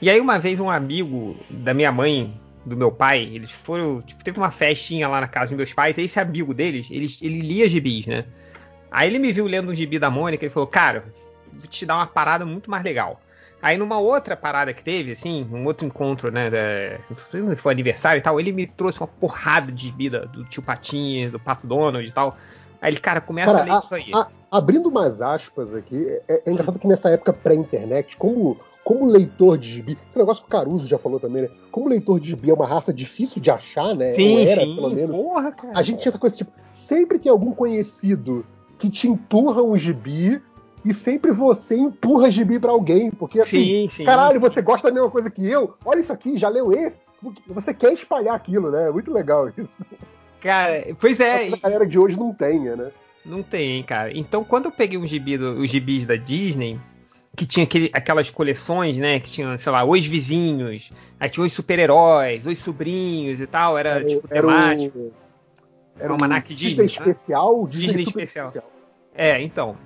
E 0.00 0.10
aí 0.10 0.20
uma 0.20 0.38
vez 0.38 0.58
um 0.58 0.68
amigo 0.70 1.36
da 1.48 1.72
minha 1.72 1.92
mãe, 1.92 2.32
do 2.64 2.76
meu 2.76 2.90
pai, 2.92 3.22
eles 3.32 3.50
foram, 3.50 4.00
tipo, 4.02 4.22
teve 4.22 4.38
uma 4.38 4.50
festinha 4.50 5.08
lá 5.08 5.20
na 5.20 5.28
casa 5.28 5.50
dos 5.50 5.56
meus 5.56 5.72
pais, 5.74 5.98
e 5.98 6.02
esse 6.02 6.18
amigo 6.20 6.54
deles, 6.54 6.88
ele, 6.90 7.06
ele 7.20 7.40
lia 7.40 7.68
gibis, 7.68 8.06
né? 8.06 8.24
Aí 8.90 9.08
ele 9.08 9.18
me 9.18 9.32
viu 9.32 9.46
lendo 9.46 9.70
um 9.70 9.74
gibi 9.74 9.98
da 9.98 10.10
Mônica 10.10 10.44
e 10.44 10.50
falou, 10.50 10.66
cara, 10.66 11.04
vou 11.50 11.60
te 11.68 11.84
dar 11.86 11.96
uma 11.96 12.06
parada 12.06 12.44
muito 12.44 12.70
mais 12.70 12.84
legal. 12.84 13.20
Aí 13.60 13.76
numa 13.78 13.98
outra 13.98 14.36
parada 14.36 14.74
que 14.74 14.82
teve, 14.82 15.12
assim, 15.12 15.48
um 15.50 15.64
outro 15.64 15.86
encontro, 15.86 16.30
né, 16.32 16.50
da, 16.50 16.98
não 17.08 17.16
sei 17.16 17.42
se 17.42 17.56
foi 17.56 17.72
aniversário 17.72 18.18
e 18.18 18.22
tal, 18.22 18.38
ele 18.40 18.50
me 18.52 18.66
trouxe 18.66 19.00
uma 19.00 19.06
porrada 19.06 19.70
de 19.70 19.86
gibi 19.86 20.10
da- 20.10 20.24
do 20.24 20.44
tio 20.44 20.62
Patinha, 20.62 21.30
do 21.30 21.38
Pato 21.38 21.66
Donald 21.66 22.06
e 22.06 22.12
tal. 22.12 22.36
Aí 22.80 22.90
ele, 22.90 22.98
cara, 22.98 23.20
começa 23.20 23.52
a 23.52 23.54
Cara, 23.54 23.72
ler 23.72 23.78
isso 23.78 23.94
aí. 23.94 24.10
a- 24.12 24.28
abrindo 24.50 24.90
mais 24.90 25.22
aspas 25.22 25.72
aqui, 25.72 26.04
é, 26.28 26.42
é 26.44 26.50
engraçado 26.50 26.78
que 26.78 26.88
nessa 26.88 27.08
época 27.10 27.32
pré-internet, 27.32 28.16
como, 28.16 28.58
como 28.84 29.06
leitor 29.06 29.56
de 29.58 29.68
gibi, 29.68 29.98
esse 30.08 30.18
negócio 30.18 30.42
que 30.42 30.48
o 30.48 30.50
Caruso 30.50 30.86
já 30.86 30.98
falou 30.98 31.20
também, 31.20 31.42
né? 31.42 31.48
Como 31.70 31.88
leitor 31.88 32.18
de 32.18 32.30
gibi 32.30 32.50
é 32.50 32.54
uma 32.54 32.66
raça 32.66 32.92
difícil 32.92 33.40
de 33.40 33.50
achar, 33.50 33.94
né? 33.94 34.10
sim, 34.10 34.32
Ou 34.34 34.40
era, 34.40 34.60
sim, 34.66 34.74
pelo 34.74 34.90
menos. 34.90 35.16
porra, 35.16 35.52
cara. 35.52 35.72
A 35.78 35.82
gente 35.82 36.00
tinha 36.00 36.10
essa 36.10 36.18
coisa, 36.18 36.34
tipo, 36.36 36.50
sempre 36.74 37.18
tem 37.18 37.30
algum 37.30 37.52
conhecido 37.52 38.44
que 38.78 38.90
te 38.90 39.06
empurra 39.08 39.62
um 39.62 39.76
gibi 39.78 40.42
e 40.84 40.92
sempre 40.92 41.30
você 41.30 41.76
empurra 41.76 42.28
gibi 42.30 42.58
pra 42.58 42.72
alguém, 42.72 43.10
porque 43.12 43.38
assim, 43.38 43.64
Sim, 43.64 43.88
sim. 43.88 44.04
caralho, 44.04 44.40
você 44.40 44.60
gosta 44.60 44.88
da 44.88 44.94
mesma 44.94 45.10
coisa 45.10 45.30
que 45.30 45.46
eu? 45.46 45.74
Olha 45.84 46.00
isso 46.00 46.12
aqui, 46.12 46.36
já 46.36 46.48
leu 46.48 46.72
esse? 46.72 46.98
Você 47.46 47.72
quer 47.72 47.92
espalhar 47.92 48.34
aquilo, 48.34 48.68
né? 48.72 48.88
É 48.88 48.90
muito 48.90 49.12
legal 49.12 49.48
isso. 49.56 49.70
Cara, 50.40 50.84
pois 51.00 51.20
é, 51.20 51.46
A 51.52 51.56
galera 51.56 51.86
de 51.86 51.96
hoje 51.96 52.18
não 52.18 52.34
tenha, 52.34 52.74
né? 52.74 52.90
Não 53.24 53.44
tem, 53.44 53.80
cara. 53.84 54.10
Então, 54.18 54.42
quando 54.42 54.64
eu 54.64 54.72
peguei 54.72 54.98
um 54.98 55.06
gibi 55.06 55.38
do- 55.38 55.60
os 55.60 55.70
gibis 55.70 56.04
da 56.04 56.16
Disney, 56.16 56.80
que 57.36 57.46
tinha 57.46 57.64
aquele- 57.64 57.90
aquelas 57.92 58.28
coleções, 58.30 58.96
né? 58.98 59.18
Que 59.20 59.30
tinha, 59.30 59.56
sei 59.56 59.72
lá, 59.72 59.84
os 59.84 60.04
vizinhos, 60.06 60.92
aí 61.18 61.28
tinha 61.30 61.44
os 61.46 61.52
super-heróis, 61.52 62.46
os 62.46 62.58
sobrinhos 62.58 63.40
e 63.40 63.46
tal, 63.46 63.78
era, 63.78 64.04
tipo 64.04 64.26
era 64.30 64.40
temático. 64.42 64.98
o, 64.98 65.12
era 65.98 66.12
Almanac 66.12 66.52
o 66.52 66.56
Disney, 66.56 66.86
Disney 66.86 67.04
tá? 67.04 67.10
especial, 67.10 67.66
Disney, 67.66 67.86
Disney 67.86 68.02
especial. 68.04 68.48
especial. 68.48 68.70
É, 69.14 69.40
então. 69.42 69.76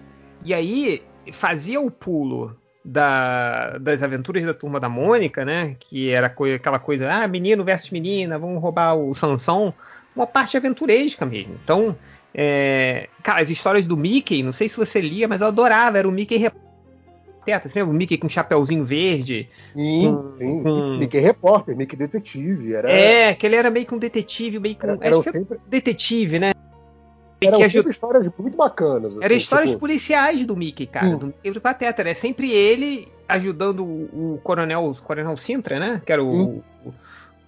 E 0.45 0.53
aí 0.55 1.03
fazia 1.33 1.81
o 1.81 1.91
pulo 1.91 2.57
da- 2.85 3.79
das 3.79 4.03
aventuras 4.03 4.45
da 4.45 4.55
turma 4.55 4.79
da 4.79 4.89
Mônica, 4.89 5.45
né? 5.45 5.77
Que 5.81 6.11
era 6.11 6.29
coi- 6.31 6.55
aquela 6.55 6.79
coisa, 6.79 7.11
ah, 7.13 7.27
menino 7.27 7.65
versus 7.65 7.91
menina, 7.91 8.39
vamos 8.39 8.61
roubar 8.63 8.95
o 8.97 9.13
Sansão. 9.15 9.75
Uma 10.15 10.27
parte 10.27 10.57
aventuresca 10.57 11.27
mesmo. 11.27 11.59
Então, 11.63 11.97
é, 12.33 13.09
cara, 13.23 13.41
as 13.43 13.51
histórias 13.51 13.87
do 13.87 13.97
Mickey, 13.97 14.43
não 14.43 14.53
sei 14.53 14.69
se 14.69 14.77
você 14.77 15.01
lia, 15.01 15.27
mas 15.29 15.41
eu 15.41 15.49
adorava. 15.49 15.99
Era 15.99 16.09
o 16.09 16.13
Mickey 16.13 16.37
repeta, 17.47 17.69
você 17.69 17.79
lembra? 17.79 17.95
O 17.95 17.97
Mickey 17.97 18.19
com 18.19 18.27
um 18.27 18.31
chapeuzinho 18.31 18.85
verde. 18.85 19.49
Sim, 19.73 20.13
Com- 20.13 20.37
sim. 20.39 20.63
com- 20.63 20.99
Mickey 20.99 21.19
Repórter, 21.21 21.77
Mickey 21.77 21.97
Detetive. 21.97 22.75
Era, 22.75 22.91
É, 22.93 23.35
que 23.35 23.47
ele 23.47 23.55
era 23.57 23.71
meio 23.71 23.87
que 23.87 23.95
um 23.95 23.99
detetive, 23.99 24.59
meio 24.59 24.75
que 24.75 24.85
um. 24.85 24.91
era, 24.91 24.99
acho 24.99 25.05
eram 25.07 25.23
que 25.23 25.29
era 25.29 25.39
sempre, 25.39 25.59
detetive, 25.69 26.39
né? 26.39 26.53
eram 27.41 27.59
sempre 27.59 27.65
ajuda- 27.67 27.91
histórias 27.91 28.33
muito 28.39 28.57
bacanas. 28.57 29.17
Era 29.19 29.27
assim, 29.27 29.37
histórias 29.37 29.71
tipo, 29.71 29.81
policiais 29.81 30.45
do 30.45 30.57
Mickey, 30.57 30.87
cara. 30.87 31.07
Sim. 31.11 31.17
Do 31.17 31.27
Mickey 31.27 31.51
do 31.53 31.61
Pateta. 31.61 32.03
Era 32.03 32.15
sempre 32.15 32.51
ele 32.51 33.09
ajudando 33.29 33.85
o, 33.85 34.35
o 34.35 34.41
coronel, 34.43 34.87
o 34.87 34.95
coronel 35.03 35.37
Sintra, 35.37 35.79
né? 35.79 36.03
Que 36.05 36.13
era 36.13 36.23
o. 36.25 36.33
Sim. 36.33 36.63
o- 36.85 36.95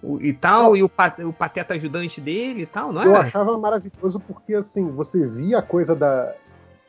o- 0.01 0.21
e 0.21 0.31
tal, 0.31 0.77
e 0.77 0.83
o, 0.83 0.87
Pa- 0.87 1.15
o 1.19 1.33
Pateta 1.33 1.73
ajudante 1.73 2.21
dele 2.21 2.61
e 2.61 2.65
tal, 2.65 2.93
não 2.93 3.03
Eu 3.03 3.09
era? 3.09 3.19
achava 3.19 3.57
maravilhoso 3.57 4.17
porque, 4.25 4.53
assim, 4.53 4.87
você 4.91 5.27
via 5.27 5.57
a 5.57 5.61
coisa 5.61 5.93
da. 5.93 6.33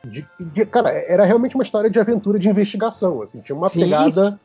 De- 0.05 0.27
de- 0.39 0.65
cara, 0.65 0.89
era 0.91 1.23
realmente 1.25 1.55
uma 1.55 1.63
história 1.63 1.89
de 1.89 1.99
aventura 1.99 2.37
de 2.39 2.49
investigação. 2.49 3.21
Assim, 3.21 3.41
tinha 3.41 3.55
uma 3.55 3.69
Sim, 3.69 3.81
pegada 3.81 4.39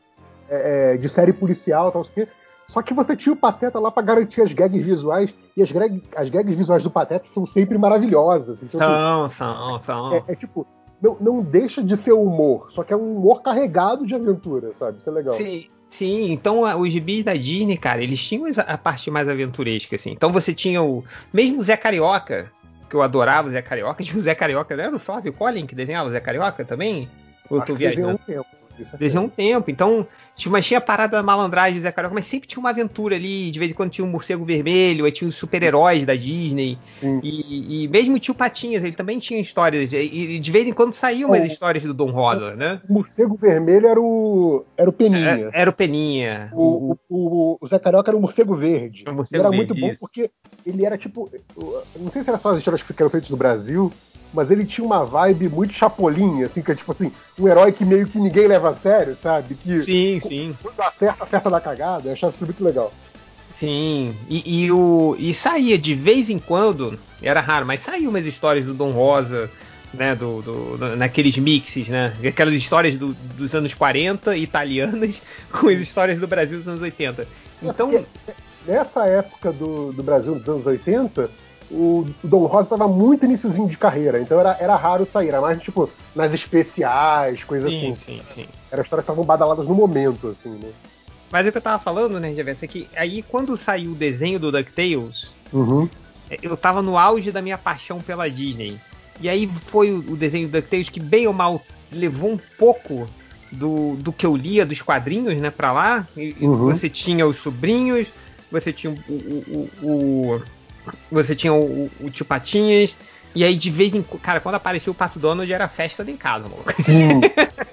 é, 0.49 0.93
é, 0.93 0.97
de 0.97 1.09
série 1.09 1.33
policial 1.33 1.91
tal, 1.91 2.03
quê. 2.03 2.27
Só 2.67 2.81
que 2.81 2.93
você 2.93 3.15
tinha 3.15 3.31
o 3.31 3.35
Pateta 3.37 3.79
lá 3.79 3.89
pra 3.89 4.03
garantir 4.03 4.41
as 4.41 4.51
gags 4.51 4.83
visuais, 4.83 5.33
e 5.55 5.63
as, 5.63 5.71
greg- 5.71 6.03
as 6.15 6.29
gags 6.29 6.55
visuais 6.57 6.83
do 6.83 6.91
Pateta 6.91 7.25
são 7.27 7.45
sempre 7.45 7.77
maravilhosas. 7.77 8.61
Então, 8.61 8.81
assim, 8.81 9.29
São, 9.29 9.29
são, 9.29 9.79
são. 9.79 10.13
é, 10.13 10.23
é 10.27 10.35
tipo, 10.35 10.67
não, 11.01 11.15
não 11.21 11.41
deixa 11.41 11.81
de 11.81 11.95
ser 11.95 12.11
humor, 12.11 12.67
só 12.69 12.83
que 12.83 12.91
é 12.91 12.97
um 12.97 13.15
humor 13.17 13.41
carregado 13.41 14.05
de 14.05 14.13
aventura, 14.15 14.73
sabe? 14.75 14.97
Isso 14.99 15.09
é 15.09 15.13
legal. 15.13 15.33
Sim, 15.35 15.65
sim, 15.89 16.29
então 16.33 16.65
a- 16.65 16.75
os 16.75 16.91
gibis 16.91 17.23
da 17.23 17.33
Disney, 17.35 17.77
cara, 17.77 18.03
eles 18.03 18.21
tinham 18.21 18.45
a 18.67 18.77
parte 18.77 19.09
mais 19.09 19.29
aventuresca, 19.29 19.95
assim. 19.95 20.11
Então 20.11 20.33
você 20.33 20.53
tinha 20.53 20.83
o. 20.83 21.05
Mesmo 21.31 21.61
o 21.61 21.63
Zé 21.63 21.77
Carioca, 21.77 22.51
que 22.89 22.95
eu 22.95 23.01
adorava 23.01 23.47
o 23.47 23.51
Zé 23.51 23.61
Carioca, 23.61 24.03
tinha 24.03 24.17
o 24.17 24.23
Zé 24.23 24.35
Carioca, 24.35 24.75
não 24.75 24.83
era 24.83 24.95
o 24.95 24.99
Flávio 24.99 25.33
Collin 25.33 25.65
que 25.65 25.75
desenhava 25.75 26.09
o 26.09 26.11
Zé 26.11 26.19
Carioca 26.19 26.63
também? 26.65 27.09
Ou 27.49 27.59
eu 27.59 27.65
tô 27.65 27.73
que 27.73 27.79
desenhou 27.87 28.17
viajando? 28.17 28.21
um 28.21 28.33
tempo. 28.33 28.97
Desenhou 28.97 29.25
um 29.25 29.29
tempo, 29.29 29.71
então 29.71 30.07
tinha, 30.37 30.51
mas 30.51 30.65
tinha 30.65 30.77
a 30.77 30.81
parada 30.81 31.17
da 31.17 31.23
malandragem 31.23 31.81
Zé 31.81 31.91
Carioca, 31.91 32.13
mas 32.15 32.25
sempre 32.25 32.47
tinha 32.47 32.59
uma 32.59 32.69
aventura 32.69 33.15
ali, 33.15 33.49
de 33.51 33.59
vez 33.59 33.71
em 33.71 33.73
quando 33.73 33.89
tinha 33.91 34.05
um 34.05 34.09
morcego 34.09 34.45
vermelho, 34.45 35.05
aí 35.05 35.11
tinha 35.11 35.27
os 35.27 35.35
super-heróis 35.35 36.05
da 36.05 36.15
Disney, 36.15 36.77
e, 37.23 37.83
e 37.83 37.87
mesmo 37.87 38.15
o 38.15 38.19
tio 38.19 38.35
Patinhas, 38.35 38.83
ele 38.83 38.95
também 38.95 39.19
tinha 39.19 39.39
histórias, 39.39 39.91
e, 39.93 40.39
de 40.39 40.51
vez 40.51 40.67
em 40.67 40.73
quando 40.73 40.93
saíam 40.93 41.29
umas 41.29 41.41
Oh. 41.41 41.45
histórias 41.45 41.83
do 41.83 41.93
Dom 41.93 42.11
Rosa, 42.11 42.55
né? 42.55 42.79
O 42.87 42.93
morcego 42.93 43.35
vermelho 43.35 43.87
era 43.87 43.99
o, 43.99 44.63
era 44.77 44.89
o 44.89 44.93
Peninha. 44.93 45.49
É- 45.53 45.61
Era 45.61 45.69
o 45.69 45.73
Peninha, 45.73 46.51
O, 46.53 46.91
o, 46.93 46.97
o, 47.09 47.57
o 47.61 47.67
Zé 47.67 47.79
Carioca 47.79 48.09
era 48.11 48.17
o 48.17 48.21
morcego 48.21 48.55
verde. 48.55 49.03
O 49.07 49.13
morcego 49.13 49.41
era 49.41 49.49
verde, 49.49 49.57
muito 49.73 49.81
bom 49.81 49.91
isso. 49.91 49.99
porque 49.99 50.29
ele 50.65 50.85
era 50.85 50.97
tipo. 50.97 51.29
Não 51.99 52.11
sei 52.11 52.23
se 52.23 52.29
era 52.29 52.37
só 52.37 52.49
as 52.51 52.57
histórias 52.57 52.81
que 52.83 52.93
eram 53.01 53.09
feitas 53.09 53.29
no 53.29 53.37
Brasil, 53.37 53.91
mas 54.33 54.51
ele 54.51 54.65
tinha 54.65 54.85
uma 54.85 55.03
vibe 55.05 55.49
muito 55.49 55.73
chapolinha, 55.73 56.45
assim, 56.47 56.61
que 56.61 56.71
é 56.71 56.75
tipo 56.75 56.91
assim, 56.91 57.11
um 57.39 57.47
herói 57.47 57.71
que 57.71 57.83
meio 57.85 58.07
que 58.07 58.19
ninguém 58.19 58.47
leva 58.47 58.69
a 58.69 58.75
sério, 58.75 59.17
sabe? 59.21 59.55
Que 59.55 59.79
Sim, 59.81 60.19
sim. 60.21 60.55
quando 60.61 60.79
acerta, 60.81 61.23
acerta 61.23 61.49
na 61.49 61.61
cagada. 61.61 62.09
Eu 62.09 62.13
achava 62.13 62.33
isso 62.35 62.45
muito 62.45 62.63
legal. 62.63 62.91
Sim, 63.51 64.13
e, 64.29 64.65
e 64.65 64.71
o, 64.71 65.15
e 65.17 65.33
saía 65.33 65.77
de 65.77 65.93
vez 65.95 66.29
em 66.29 66.37
quando, 66.37 66.99
era 67.21 67.41
raro, 67.41 67.65
mas 67.65 67.79
saía 67.79 68.07
umas 68.07 68.25
histórias 68.25 68.65
do 68.65 68.73
Dom 68.73 68.91
Rosa, 68.91 69.49
né, 69.93 70.13
do, 70.13 70.41
do- 70.43 70.77
do- 70.77 70.95
naqueles 70.95 71.37
mixes, 71.39 71.87
né, 71.87 72.13
aquelas 72.27 72.53
histórias 72.53 72.97
do- 72.97 73.13
dos 73.35 73.55
anos 73.55 73.73
40 73.73 74.35
italianas 74.37 75.21
com 75.51 75.69
as 75.69 75.77
histórias 75.79 76.19
do 76.19 76.27
Brasil 76.27 76.57
dos 76.57 76.67
anos 76.67 76.81
80. 76.81 77.27
Então, 77.63 77.91
É 77.93 78.03
nessa 78.67 79.05
época 79.07 79.51
do, 79.51 79.91
do 79.93 80.03
Brasil, 80.03 80.35
dos 80.35 80.47
anos 80.49 80.65
80, 80.67 81.31
o, 81.69 82.05
Dom 82.23 82.45
Rosa 82.45 82.63
estava 82.63 82.87
muito 82.87 83.25
iniciozinho 83.25 83.67
de 83.67 83.77
carreira, 83.77 84.19
então 84.21 84.39
era, 84.39 84.55
era 84.59 84.75
raro 84.75 85.05
sair, 85.11 85.29
era 85.29 85.41
mais 85.41 85.61
tipo 85.61 85.89
nas 86.15 86.33
especiais, 86.33 87.43
coisa 87.43 87.69
sim, 87.69 87.93
assim. 87.93 87.95
sim, 87.95 88.21
sim. 88.33 88.45
Eram 88.71 88.83
histórias 88.83 89.05
que 89.05 89.11
estavam 89.11 89.23
badaladas 89.25 89.67
no 89.67 89.75
momento, 89.75 90.27
assim, 90.29 90.49
né? 90.49 90.71
Mas 91.31 91.45
é 91.45 91.49
o 91.49 91.51
que 91.51 91.57
eu 91.57 91.61
tava 91.61 91.81
falando, 91.81 92.19
né, 92.19 92.33
Javessa, 92.33 92.65
é 92.65 92.67
que 92.67 92.87
aí 92.95 93.21
quando 93.21 93.55
saiu 93.57 93.91
o 93.91 93.95
desenho 93.95 94.39
do 94.39 94.51
DuckTales, 94.51 95.33
Uhum. 95.51 95.89
eu 96.41 96.55
tava 96.57 96.81
no 96.81 96.97
auge 96.97 97.31
da 97.31 97.41
minha 97.41 97.57
paixão 97.57 97.99
pela 98.01 98.29
Disney. 98.29 98.79
E 99.19 99.27
aí 99.27 99.47
foi 99.47 99.91
o, 99.91 99.99
o 100.11 100.15
desenho 100.15 100.47
do 100.47 100.51
DuckTales 100.51 100.89
que, 100.89 100.99
bem 100.99 101.27
ou 101.27 101.33
mal, 101.33 101.61
levou 101.91 102.31
um 102.31 102.39
pouco 102.57 103.09
do, 103.51 103.95
do 103.97 104.11
que 104.13 104.25
eu 104.25 104.35
lia 104.35 104.65
dos 104.65 104.81
quadrinhos, 104.81 105.35
né, 105.37 105.49
pra 105.49 105.71
lá. 105.73 106.07
E- 106.15 106.35
e 106.39 106.45
Uhum. 106.45 106.67
Você 106.67 106.89
tinha 106.89 107.25
os 107.25 107.37
sobrinhos, 107.37 108.07
você 108.51 108.71
tinha 108.71 108.93
o. 108.93 109.11
o- 109.13 109.69
o- 109.81 109.87
o- 110.35 110.41
você 111.11 111.35
tinha 111.35 111.53
o, 111.53 111.89
o 111.99 112.09
tio 112.09 112.25
Patinhas. 112.25 112.95
E 113.35 113.43
aí, 113.43 113.55
de 113.55 113.69
vez 113.69 113.93
em 113.93 114.01
quando. 114.01 114.21
Cara, 114.21 114.39
quando 114.39 114.55
apareceu 114.55 114.91
o 114.91 114.95
Pato 114.95 115.19
Donald, 115.19 115.51
era 115.51 115.67
festa 115.67 116.03
em 116.09 116.17
casa, 116.17 116.47
maluco. 116.49 116.73
Sim. 116.81 117.21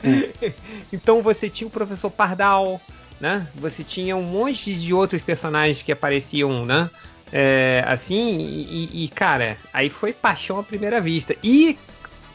Então 0.93 1.23
você 1.23 1.49
tinha 1.49 1.67
o 1.67 1.71
professor 1.71 2.11
Pardal, 2.11 2.81
né? 3.21 3.47
Você 3.55 3.83
tinha 3.83 4.17
um 4.17 4.23
monte 4.23 4.75
de 4.75 4.93
outros 4.93 5.23
personagens 5.23 5.81
que 5.83 5.91
apareciam, 5.93 6.65
né? 6.67 6.91
É, 7.33 7.83
assim, 7.87 8.39
e, 8.39 8.89
e- 8.93 9.05
e, 9.05 9.09
cara, 9.09 9.57
aí 9.73 9.89
foi 9.91 10.13
paixão 10.13 10.59
à 10.59 10.63
primeira 10.63 11.01
vista. 11.01 11.35
E 11.43 11.79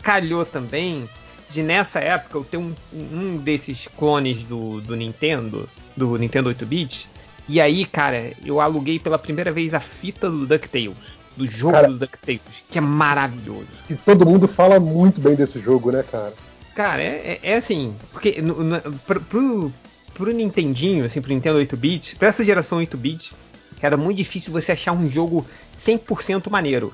calhou 0.01 0.45
também 0.45 1.07
de 1.49 1.61
nessa 1.63 1.99
época 1.99 2.37
eu 2.37 2.43
ter 2.43 2.57
um, 2.57 2.73
um 2.93 3.37
desses 3.37 3.87
clones 3.97 4.41
do, 4.43 4.81
do 4.81 4.95
Nintendo, 4.95 5.69
do 5.95 6.17
Nintendo 6.17 6.49
8-bit. 6.49 7.09
E 7.49 7.59
aí, 7.59 7.83
cara, 7.85 8.31
eu 8.45 8.61
aluguei 8.61 8.99
pela 8.99 9.17
primeira 9.17 9.51
vez 9.51 9.73
a 9.73 9.79
fita 9.79 10.29
do 10.29 10.45
DuckTales, 10.45 10.95
do 11.35 11.47
jogo 11.47 11.73
Cara- 11.73 11.87
do 11.87 11.97
DuckTales, 11.97 12.41
que 12.69 12.77
é 12.77 12.81
maravilhoso. 12.81 13.67
E 13.89 13.95
todo 13.95 14.25
mundo 14.25 14.47
fala 14.47 14.79
muito 14.79 15.19
bem 15.19 15.35
desse 15.35 15.59
jogo, 15.59 15.91
né, 15.91 16.03
cara? 16.09 16.31
Cara, 16.75 17.01
é, 17.01 17.39
é- 17.43 17.51
é 17.51 17.55
assim, 17.57 17.95
porque 18.13 18.39
no, 18.41 18.63
no, 18.63 18.79
pro, 19.05 19.19
pro, 19.21 19.73
pro 20.13 20.31
Nintendinho, 20.31 21.05
assim, 21.05 21.19
pro 21.21 21.33
Nintendo 21.33 21.57
8-bit, 21.57 22.15
pra 22.17 22.29
essa 22.29 22.43
geração 22.43 22.77
8-bit, 22.77 23.33
era 23.81 23.97
muito 23.97 24.17
difícil 24.17 24.53
você 24.53 24.71
achar 24.73 24.91
um 24.91 25.07
jogo 25.07 25.45
100% 25.75 26.49
maneiro. 26.51 26.93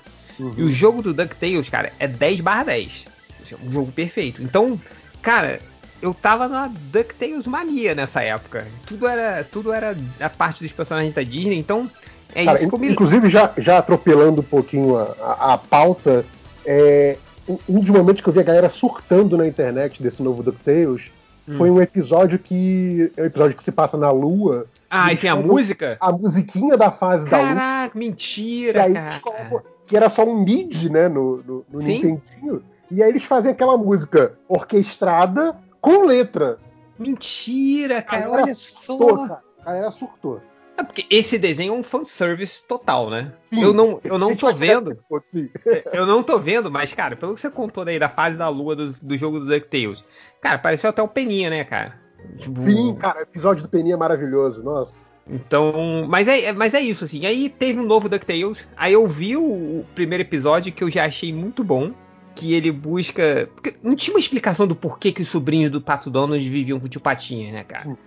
E 0.58 0.64
o 0.64 0.68
jogo 0.70 1.02
do 1.02 1.14
DuckTales, 1.14 1.70
cara, 1.70 1.92
é 2.00 2.08
10 2.08 2.40
barra 2.42 2.64
10. 2.66 3.06
Assim, 3.42 3.56
um 3.64 3.72
jogo 3.72 3.92
perfeito. 3.92 4.42
Então, 4.42 4.80
cara, 5.22 5.60
eu 6.02 6.14
tava 6.14 6.48
na 6.48 6.68
DuckTales 6.92 7.48
mania 7.48 7.96
nessa 7.96 8.22
época. 8.22 8.66
Tudo 8.86 9.08
era, 9.08 9.44
tudo 9.44 9.72
era 9.74 9.96
a 10.20 10.30
parte 10.30 10.62
dos 10.64 10.72
personagens 10.72 11.14
da 11.14 11.24
Disney, 11.24 11.58
então 11.58 11.90
é 12.34 12.46
Cara, 12.46 12.58
isso 12.60 12.70
que 12.70 12.76
eu 12.76 12.80
me 12.80 12.92
inclusive, 12.92 13.30
já, 13.30 13.52
já 13.58 13.78
atropelando 13.78 14.42
um 14.42 14.44
pouquinho 14.46 14.98
a, 14.98 15.04
a- 15.22 15.54
a 15.54 15.58
pauta, 15.58 16.26
é, 16.66 17.18
um- 17.48 17.58
dos 17.80 17.90
momentos 17.90 18.22
que 18.22 18.28
eu 18.30 18.34
vi 18.34 18.40
a 18.40 18.44
galera 18.44 18.70
surtando 18.70 19.38
na 19.38 19.48
internet 19.48 20.02
desse 20.04 20.22
novo 20.22 20.44
DuckTales 20.44 21.04
Hum. 21.48 21.60
foi 21.60 21.70
um 21.70 21.80
episódio 21.80 22.40
que. 22.40 23.12
É 23.16 23.22
um 23.22 23.26
episódio 23.26 23.56
que 23.56 23.64
se 23.64 23.72
passa 23.72 23.96
na 23.96 24.10
Lua. 24.10 24.66
Ah, 24.90 25.14
e 25.14 25.18
tem 25.18 25.30
a 25.30 25.36
música? 25.36 25.96
A 26.00 26.12
musiquinha 26.12 26.76
da 26.76 26.92
fase 26.92 27.30
da 27.30 27.38
Lua. 27.38 27.48
Caraca, 27.50 28.00
mentira, 28.00 28.84
aí 28.86 28.94
cara. 28.94 29.20
colocam- 29.20 29.62
que 29.86 29.96
era 29.96 30.10
só 30.10 30.24
um 30.24 30.44
MIDI, 30.44 30.90
né, 30.90 31.08
no, 31.08 31.38
no, 31.46 31.66
no. 31.72 31.78
Nintendinho. 31.80 32.64
E 32.90 33.04
aí 33.04 33.10
eles 33.10 33.24
fazem 33.26 33.52
aquela 33.52 33.78
música 33.78 34.34
orquestrada 34.50 35.56
com 35.86 36.06
letra. 36.06 36.58
Mentira, 36.98 38.02
cara, 38.02 38.32
olha 38.32 38.56
surtou, 38.56 39.10
só. 39.10 39.28
cara. 39.28 39.44
A 39.62 39.66
galera 39.66 39.92
surtou. 39.92 40.42
É 40.78 40.84
porque 40.84 41.06
esse 41.10 41.38
desenho 41.38 41.74
é 41.74 41.78
um 41.78 41.84
fanservice 41.84 42.64
total, 42.64 43.10
né? 43.10 43.34
Sim. 43.54 43.64
eu 43.64 43.74
não, 43.74 44.02
eu 44.04 44.18
não 44.18 44.36
tô 44.36 44.52
vendo. 44.54 44.98
Sim. 45.32 45.50
Eu 45.94 46.06
não 46.06 46.22
tô 46.22 46.38
vendo, 46.38 46.70
mas, 46.70 46.94
cara, 46.94 47.16
pelo 47.16 47.34
que 47.34 47.40
você 47.40 47.50
contou 47.50 47.84
aí 47.86 47.98
da 47.98 48.10
fase 48.10 48.36
da 48.36 48.50
lua 48.50 48.76
do, 48.76 48.92
do 48.92 49.18
jogo 49.18 49.40
do 49.40 49.46
DuckTales, 49.46 50.04
cara, 50.42 50.58
pareceu 50.58 50.90
até 50.90 51.02
o 51.02 51.08
Peninha, 51.08 51.50
né, 51.50 51.64
cara? 51.64 51.98
Tipo, 52.38 52.62
Sim, 52.64 52.96
cara, 52.96 53.20
o 53.20 53.22
episódio 53.22 53.64
do 53.64 53.70
Peninha 53.70 53.94
é 53.94 53.98
maravilhoso, 53.98 54.64
nossa. 54.64 54.92
Então, 55.28 56.06
mas 56.08 56.28
é, 56.28 56.52
mas 56.52 56.74
é 56.74 56.80
isso, 56.80 57.06
assim. 57.06 57.26
Aí 57.26 57.50
teve 57.50 57.80
um 57.80 57.86
novo 57.86 58.10
DuckTales. 58.10 58.68
Aí 58.76 58.94
eu 58.94 59.08
vi 59.08 59.38
o, 59.38 59.44
o 59.44 59.86
primeiro 59.96 60.24
episódio 60.24 60.74
que 60.74 60.84
eu 60.84 60.90
já 60.90 61.06
achei 61.06 61.32
muito 61.32 61.64
bom. 61.64 61.94
Que 62.36 62.54
ele 62.54 62.72
busca. 62.72 63.50
Porque 63.56 63.76
não 63.82 63.96
tinha 63.96 64.14
uma 64.14 64.20
explicação 64.20 64.68
do 64.68 64.76
porquê 64.76 65.12
que 65.12 65.22
os 65.22 65.28
sobrinhos 65.28 65.72
do 65.72 65.82
Pato 65.82 66.10
Donald 66.10 66.48
viviam 66.50 66.80
com 66.80 66.86
o 66.86 66.90
tio 66.90 67.02
Patinha, 67.02 67.52
né, 67.52 67.64
cara? 67.64 67.98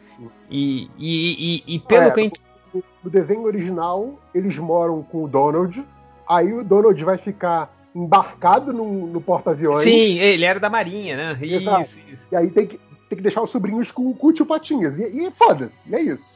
E, 0.50 0.90
e, 0.98 1.62
e, 1.66 1.74
e 1.74 1.78
pelo 1.78 2.08
É, 2.08 2.10
que 2.10 2.32
no, 2.74 2.84
no 3.04 3.10
desenho 3.10 3.42
original, 3.42 4.18
eles 4.34 4.56
moram 4.58 5.02
com 5.02 5.24
o 5.24 5.28
Donald. 5.28 5.82
Aí 6.28 6.52
o 6.52 6.62
Donald 6.62 7.02
vai 7.02 7.16
ficar 7.16 7.74
embarcado 7.94 8.72
no, 8.72 9.06
no 9.06 9.20
porta-aviões. 9.20 9.82
Sim, 9.82 10.18
ele 10.18 10.44
era 10.44 10.60
da 10.60 10.68
Marinha, 10.68 11.16
né? 11.16 11.38
Exato. 11.40 11.82
Isso, 11.82 12.00
isso. 12.12 12.28
E 12.30 12.36
aí 12.36 12.50
tem 12.50 12.66
que, 12.66 12.78
tem 13.08 13.16
que 13.16 13.22
deixar 13.22 13.42
os 13.42 13.50
sobrinhos 13.50 13.90
com, 13.90 14.12
com 14.12 14.26
o 14.26 14.32
tio 14.32 14.44
Patinhas. 14.44 14.98
E, 14.98 15.04
e 15.04 15.30
foda-se, 15.30 15.72
é 15.90 16.02
isso. 16.02 16.26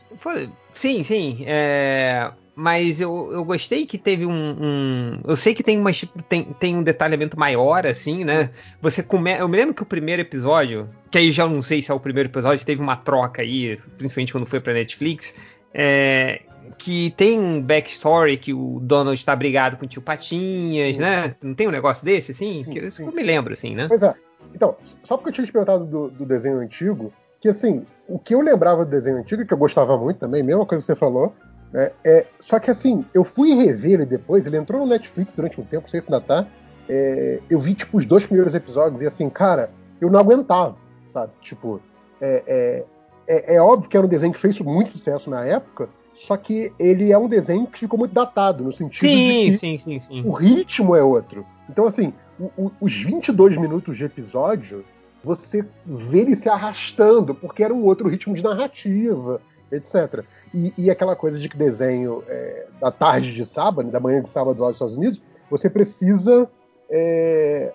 Sim, 0.75 1.05
sim. 1.05 1.45
é, 1.47 2.33
Mas 2.55 3.01
eu, 3.01 3.31
eu 3.33 3.45
gostei 3.45 3.87
que 3.87 3.97
teve 3.97 4.27
um, 4.27 4.31
um- 4.33 5.21
Eu 5.27 5.37
sei 5.37 5.55
que 5.55 5.63
tem, 5.63 5.79
uma, 5.79 5.91
tem, 6.29 6.45
tem 6.59 6.77
um 6.77 6.83
detalhamento 6.83 7.39
maior, 7.39 7.87
assim, 7.87 8.25
né? 8.25 8.51
Você 8.81 9.03
come... 9.03 9.33
Eu 9.39 9.49
me 9.49 9.57
lembro 9.57 9.75
que 9.75 9.83
o 9.83 9.87
primeiro 9.87 10.21
episódio, 10.21 10.89
que 11.11 11.17
aí 11.17 11.31
já 11.31 11.49
não 11.49 11.63
sei 11.63 11.81
se 11.81 11.91
é 11.91 11.95
o 11.95 12.01
primeiro 12.01 12.29
episódio, 12.29 12.65
teve 12.67 12.83
uma 12.83 12.97
troca 12.97 13.41
aí, 13.41 13.79
principalmente 13.97 14.33
quando 14.33 14.45
foi 14.47 14.61
pra 14.61 14.75
Netflix. 14.75 15.35
é, 15.73 16.43
Que 16.77 17.11
tem 17.17 17.41
um 17.41 17.61
backstory 17.63 18.37
que 18.37 18.53
o 18.53 18.79
Donald 18.83 19.25
tá 19.25 19.35
brigado 19.35 19.79
com 19.79 19.87
o 19.87 19.89
tio 19.89 20.03
Patinhas, 20.03 20.99
né? 20.99 21.35
Não 21.43 21.55
tem 21.55 21.69
um 21.69 21.73
negócio 21.73 22.05
desse, 22.05 22.33
assim? 22.33 22.65
Que 22.65 22.81
isso 22.81 23.03
que 23.03 23.09
eu 23.09 23.15
me 23.15 23.23
lembro, 23.23 23.55
assim, 23.55 23.75
né? 23.75 23.87
Pois 23.89 24.03
é. 24.03 24.13
Então, 24.55 24.77
só 25.05 25.17
porque 25.17 25.31
eu 25.31 25.33
tinha 25.35 25.47
te 25.47 25.53
perguntado 25.53 25.87
do, 25.87 26.11
do 26.11 26.27
desenho 26.27 26.59
antigo, 26.59 27.11
que 27.41 27.49
assim, 27.49 27.83
o 28.07 28.19
que 28.19 28.35
eu 28.35 28.43
lembrava 28.43 28.85
do 28.85 28.91
desenho 28.91 29.17
antigo, 29.17 29.47
que 29.47 29.55
eu 29.55 29.59
gostava 29.59 29.97
muito 29.97 30.19
também, 30.19 30.43
mesma 30.43 30.67
coisa 30.67 30.83
que 30.83 30.87
você 30.87 30.95
falou, 30.95 31.35
né, 31.73 31.91
é, 32.05 32.27
só 32.39 32.59
que 32.59 32.71
assim, 32.71 33.05
eu 33.15 33.25
fui 33.25 33.55
rever 33.55 33.93
ele 33.93 34.07
depois, 34.07 34.47
ele 34.47 34.57
entrou 34.57 34.81
no 34.81 34.87
Netflix 34.87 35.35
durante 35.35 35.61
um 35.61 35.65
tempo, 35.65 35.83
não 35.85 35.89
sei 35.91 36.01
se 36.01 36.07
ainda 36.13 36.21
tá, 36.21 36.47
é, 36.89 37.41
eu 37.49 37.59
vi 37.59 37.75
tipo 37.75 37.97
os 37.97 38.05
dois 38.07 38.25
primeiros 38.27 38.55
episódios 38.55 39.01
e 39.01 39.07
assim, 39.07 39.29
cara, 39.31 39.71
eu 40.01 40.11
não 40.11 40.19
aguentava, 40.21 40.77
sabe? 41.13 41.33
Tipo, 41.41 41.81
é, 42.21 42.43
é, 42.47 42.85
é, 43.27 43.55
é 43.57 43.61
óbvio 43.61 43.89
que 43.89 43.97
era 43.97 44.05
um 44.05 44.09
desenho 44.09 44.33
que 44.33 44.41
fez 44.41 44.59
muito 44.61 44.91
sucesso 44.91 45.31
na 45.31 45.45
época, 45.45 45.89
só 46.13 46.37
que 46.37 46.73
ele 46.79 47.11
é 47.11 47.17
um 47.17 47.29
desenho 47.29 47.67
que 47.67 47.79
ficou 47.79 47.99
muito 47.99 48.13
datado, 48.13 48.63
no 48.65 48.73
sentido 48.73 49.09
de 49.09 49.09
Sim, 49.09 49.45
que 49.47 49.53
sim, 49.55 49.79
sim, 49.79 49.99
sim. 50.01 50.23
o 50.27 50.33
ritmo 50.33 50.95
é 50.95 51.03
outro. 51.03 51.47
Então, 51.71 51.87
assim, 51.87 52.13
o- 52.39 52.51
o- 52.67 52.73
os 52.83 52.93
22 52.95 53.57
minutos 53.57 53.97
de 53.97 54.05
episódio, 54.05 54.85
você 55.25 55.65
vê 55.87 56.19
ele 56.21 56.35
se 56.37 56.49
arrastando, 56.51 57.35
porque 57.35 57.63
era 57.65 57.73
um 57.73 57.85
outro 57.85 58.09
ritmo 58.09 58.35
de 58.35 58.43
narrativa, 58.43 59.41
etc. 59.71 60.23
E, 60.55 60.73
e 60.77 60.91
aquela 60.91 61.17
coisa 61.17 61.39
de 61.39 61.49
que 61.49 61.57
desenho 61.57 62.23
é, 62.29 62.67
da 62.81 62.91
tarde 62.91 63.33
de 63.33 63.45
sábado, 63.47 63.91
da 63.91 64.01
manhã 64.01 64.23
de 64.23 64.29
sábado 64.29 64.61
lá 64.61 64.69
nos 64.69 64.77
Estados 64.77 64.97
Unidos, 64.97 65.23
você 65.51 65.71
precisa 65.71 66.49
é, 66.91 67.73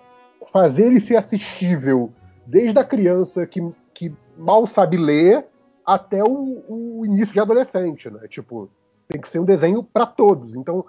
fazer 0.52 0.86
ele 0.86 1.00
ser 1.00 1.16
assistível 1.16 2.10
desde 2.46 2.78
a 2.78 2.84
criança 2.84 3.46
que, 3.46 3.60
que 3.92 4.14
mal 4.36 4.66
sabe 4.66 4.96
ler 4.96 5.44
até 5.84 6.22
o, 6.22 6.64
o 6.68 7.06
início 7.06 7.32
de 7.32 7.40
adolescente, 7.40 8.10
né? 8.10 8.28
Tipo, 8.28 8.70
tem 9.08 9.20
que 9.20 9.28
ser 9.28 9.38
um 9.38 9.44
desenho 9.44 9.82
para 9.82 10.06
todos. 10.06 10.54
Então, 10.54 10.84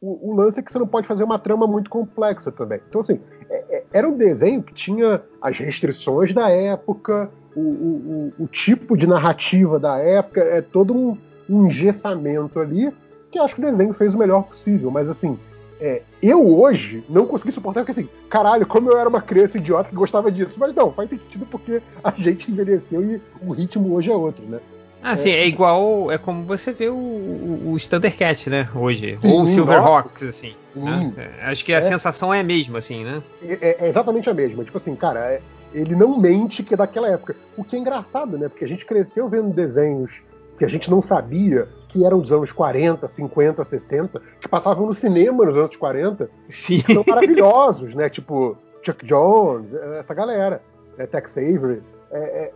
o, 0.00 0.30
o 0.30 0.36
lance 0.36 0.60
é 0.60 0.62
que 0.62 0.72
você 0.72 0.78
não 0.78 0.86
pode 0.86 1.06
fazer 1.06 1.24
uma 1.24 1.38
trama 1.38 1.66
muito 1.66 1.90
complexa 1.90 2.50
também. 2.50 2.80
Então, 2.88 3.00
assim, 3.00 3.20
é- 3.50 3.64
é- 3.76 3.84
era 3.92 4.08
um 4.08 4.16
desenho 4.16 4.62
que 4.62 4.72
tinha 4.72 5.22
as 5.40 5.58
restrições 5.58 6.32
da 6.32 6.48
época, 6.50 7.30
o, 7.58 8.32
o- 8.32 8.32
o- 8.38 8.44
o 8.44 8.46
tipo 8.46 8.96
de 8.96 9.06
narrativa 9.06 9.78
da 9.78 9.98
época, 9.98 10.40
é 10.40 10.60
todo 10.60 10.94
um, 10.94 11.16
um 11.48 11.66
engessamento 11.66 12.58
ali, 12.60 12.90
que 13.30 13.38
acho 13.38 13.54
que 13.54 13.60
o 13.60 13.70
desenho 13.70 13.92
fez 13.92 14.14
o 14.14 14.18
melhor 14.18 14.42
possível. 14.44 14.90
Mas, 14.90 15.08
assim, 15.08 15.38
é, 15.80 16.02
eu 16.22 16.46
hoje 16.58 17.04
não 17.08 17.26
consegui 17.26 17.52
suportar, 17.52 17.84
porque 17.84 18.00
assim, 18.00 18.08
caralho, 18.28 18.66
como 18.66 18.90
eu 18.90 18.98
era 18.98 19.08
uma 19.08 19.20
criança 19.20 19.58
idiota 19.58 19.88
que 19.90 19.94
gostava 19.94 20.30
disso. 20.30 20.54
Mas 20.58 20.74
não, 20.74 20.92
faz 20.92 21.10
sentido 21.10 21.46
porque 21.50 21.80
a 22.02 22.10
gente 22.12 22.50
envelheceu 22.50 23.04
e 23.04 23.20
o 23.46 23.52
ritmo 23.52 23.94
hoje 23.94 24.10
é 24.10 24.14
outro, 24.14 24.44
né? 24.46 24.58
Ah, 25.00 25.16
sim, 25.16 25.30
é 25.30 25.46
igual. 25.46 26.10
É 26.10 26.18
como 26.18 26.42
você 26.42 26.72
vê 26.72 26.88
o, 26.88 26.94
o, 26.96 27.70
os 27.72 27.86
Thundercats, 27.86 28.48
né? 28.48 28.68
Hoje. 28.74 29.16
Sim, 29.22 29.30
Ou 29.30 29.42
o 29.42 29.46
Silverhawks, 29.46 30.24
assim. 30.24 30.54
Sim. 30.74 30.82
né? 30.82 31.12
É, 31.40 31.44
Acho 31.50 31.64
que 31.64 31.72
a 31.72 31.78
É. 31.78 31.82
sensação 31.82 32.34
é 32.34 32.40
a 32.40 32.42
mesma, 32.42 32.78
assim, 32.80 33.04
né? 33.04 33.22
É, 33.40 33.84
é 33.84 33.88
exatamente 33.88 34.28
a 34.28 34.34
mesma. 34.34 34.64
Tipo 34.64 34.78
assim, 34.78 34.96
cara, 34.96 35.20
é- 35.20 35.40
ele 35.72 35.94
não 35.94 36.18
mente 36.18 36.62
que 36.62 36.74
é 36.74 36.76
daquela 36.76 37.08
época. 37.08 37.36
O 37.56 37.64
que 37.64 37.76
é 37.76 37.78
engraçado, 37.78 38.38
né? 38.38 38.48
Porque 38.48 38.64
a 38.64 38.68
gente 38.68 38.86
cresceu 38.86 39.28
vendo 39.28 39.52
desenhos 39.52 40.22
que 40.56 40.64
a 40.64 40.68
gente 40.68 40.90
não 40.90 41.00
sabia 41.00 41.68
que 41.88 42.04
eram 42.04 42.20
dos 42.20 42.32
anos 42.32 42.52
40, 42.52 43.06
50, 43.06 43.64
60, 43.64 44.20
que 44.40 44.48
passavam 44.48 44.86
no 44.86 44.94
cinema 44.94 45.44
nos 45.44 45.56
anos 45.56 45.76
40, 45.76 46.28
Sim. 46.50 46.80
que 46.80 46.94
são 46.94 47.04
maravilhosos, 47.06 47.94
né? 47.94 48.10
Tipo 48.10 48.56
Chuck 48.82 49.04
Jones, 49.06 49.72
essa 49.74 50.12
galera, 50.14 50.60
né? 50.96 51.06
Tex 51.06 51.38
Avery. 51.38 51.82
É, 52.10 52.18
é, 52.18 52.52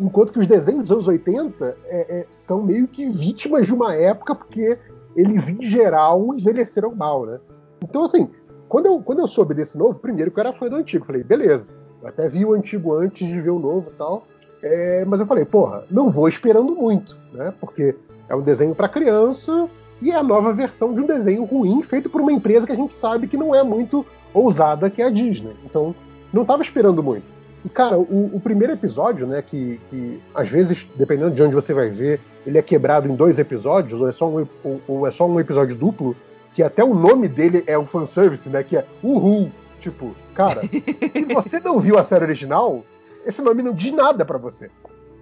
enquanto 0.00 0.32
que 0.32 0.38
os 0.38 0.46
desenhos 0.46 0.82
dos 0.82 0.90
anos 0.90 1.08
80 1.08 1.76
é, 1.86 2.20
é, 2.20 2.26
são 2.30 2.62
meio 2.62 2.88
que 2.88 3.08
vítimas 3.08 3.66
de 3.66 3.74
uma 3.74 3.94
época, 3.94 4.34
porque 4.34 4.78
eles, 5.16 5.48
em 5.48 5.62
geral, 5.62 6.34
envelheceram 6.34 6.94
mal, 6.94 7.24
né? 7.24 7.38
Então, 7.82 8.04
assim, 8.04 8.30
quando 8.68 8.86
eu, 8.86 9.00
quando 9.00 9.20
eu 9.20 9.28
soube 9.28 9.54
desse 9.54 9.78
novo, 9.78 9.94
primeiro 9.94 10.30
que 10.30 10.38
eu 10.38 10.42
era 10.42 10.52
fã 10.52 10.68
do 10.68 10.76
antigo, 10.76 11.06
falei, 11.06 11.22
beleza. 11.22 11.68
Até 12.04 12.28
vi 12.28 12.44
o 12.44 12.52
antigo 12.52 12.94
antes 12.94 13.26
de 13.26 13.40
ver 13.40 13.50
o 13.50 13.58
novo 13.58 13.90
e 13.90 13.96
tal. 13.96 14.26
É, 14.62 15.04
mas 15.04 15.20
eu 15.20 15.26
falei, 15.26 15.44
porra, 15.44 15.84
não 15.90 16.10
vou 16.10 16.28
esperando 16.28 16.74
muito, 16.74 17.16
né? 17.32 17.52
Porque 17.60 17.94
é 18.28 18.34
um 18.34 18.40
desenho 18.40 18.74
para 18.74 18.88
criança 18.88 19.68
e 20.00 20.10
é 20.10 20.16
a 20.16 20.22
nova 20.22 20.52
versão 20.52 20.92
de 20.92 21.00
um 21.00 21.06
desenho 21.06 21.44
ruim 21.44 21.82
feito 21.82 22.08
por 22.08 22.20
uma 22.20 22.32
empresa 22.32 22.66
que 22.66 22.72
a 22.72 22.76
gente 22.76 22.96
sabe 22.96 23.26
que 23.26 23.36
não 23.36 23.54
é 23.54 23.62
muito 23.62 24.04
ousada, 24.32 24.90
que 24.90 25.02
é 25.02 25.06
a 25.06 25.10
Disney. 25.10 25.54
Então, 25.64 25.94
não 26.32 26.44
tava 26.44 26.62
esperando 26.62 27.02
muito. 27.02 27.24
E, 27.64 27.68
cara, 27.68 27.98
o, 27.98 28.30
o 28.34 28.40
primeiro 28.40 28.74
episódio, 28.74 29.26
né, 29.26 29.40
que, 29.40 29.80
que 29.88 30.20
às 30.34 30.48
vezes, 30.48 30.86
dependendo 30.96 31.30
de 31.30 31.42
onde 31.42 31.54
você 31.54 31.72
vai 31.72 31.88
ver, 31.88 32.20
ele 32.46 32.58
é 32.58 32.62
quebrado 32.62 33.08
em 33.08 33.14
dois 33.14 33.38
episódios, 33.38 33.98
ou 33.98 34.08
é 34.08 34.12
só 34.12 34.28
um, 34.28 34.46
ou, 34.62 34.80
ou 34.86 35.06
é 35.06 35.10
só 35.10 35.26
um 35.26 35.40
episódio 35.40 35.74
duplo, 35.74 36.14
que 36.54 36.62
até 36.62 36.84
o 36.84 36.94
nome 36.94 37.28
dele 37.28 37.64
é 37.66 37.78
um 37.78 37.86
fanservice, 37.86 38.48
né, 38.48 38.62
que 38.62 38.76
é 38.76 38.84
Uhul. 39.02 39.50
Tipo, 39.84 40.16
cara, 40.34 40.62
se 40.62 41.24
você 41.34 41.60
não 41.60 41.78
viu 41.78 41.98
a 41.98 42.04
série 42.04 42.24
original, 42.24 42.82
esse 43.26 43.42
nome 43.42 43.62
não 43.62 43.74
diz 43.74 43.92
nada 43.92 44.24
pra 44.24 44.38
você. 44.38 44.70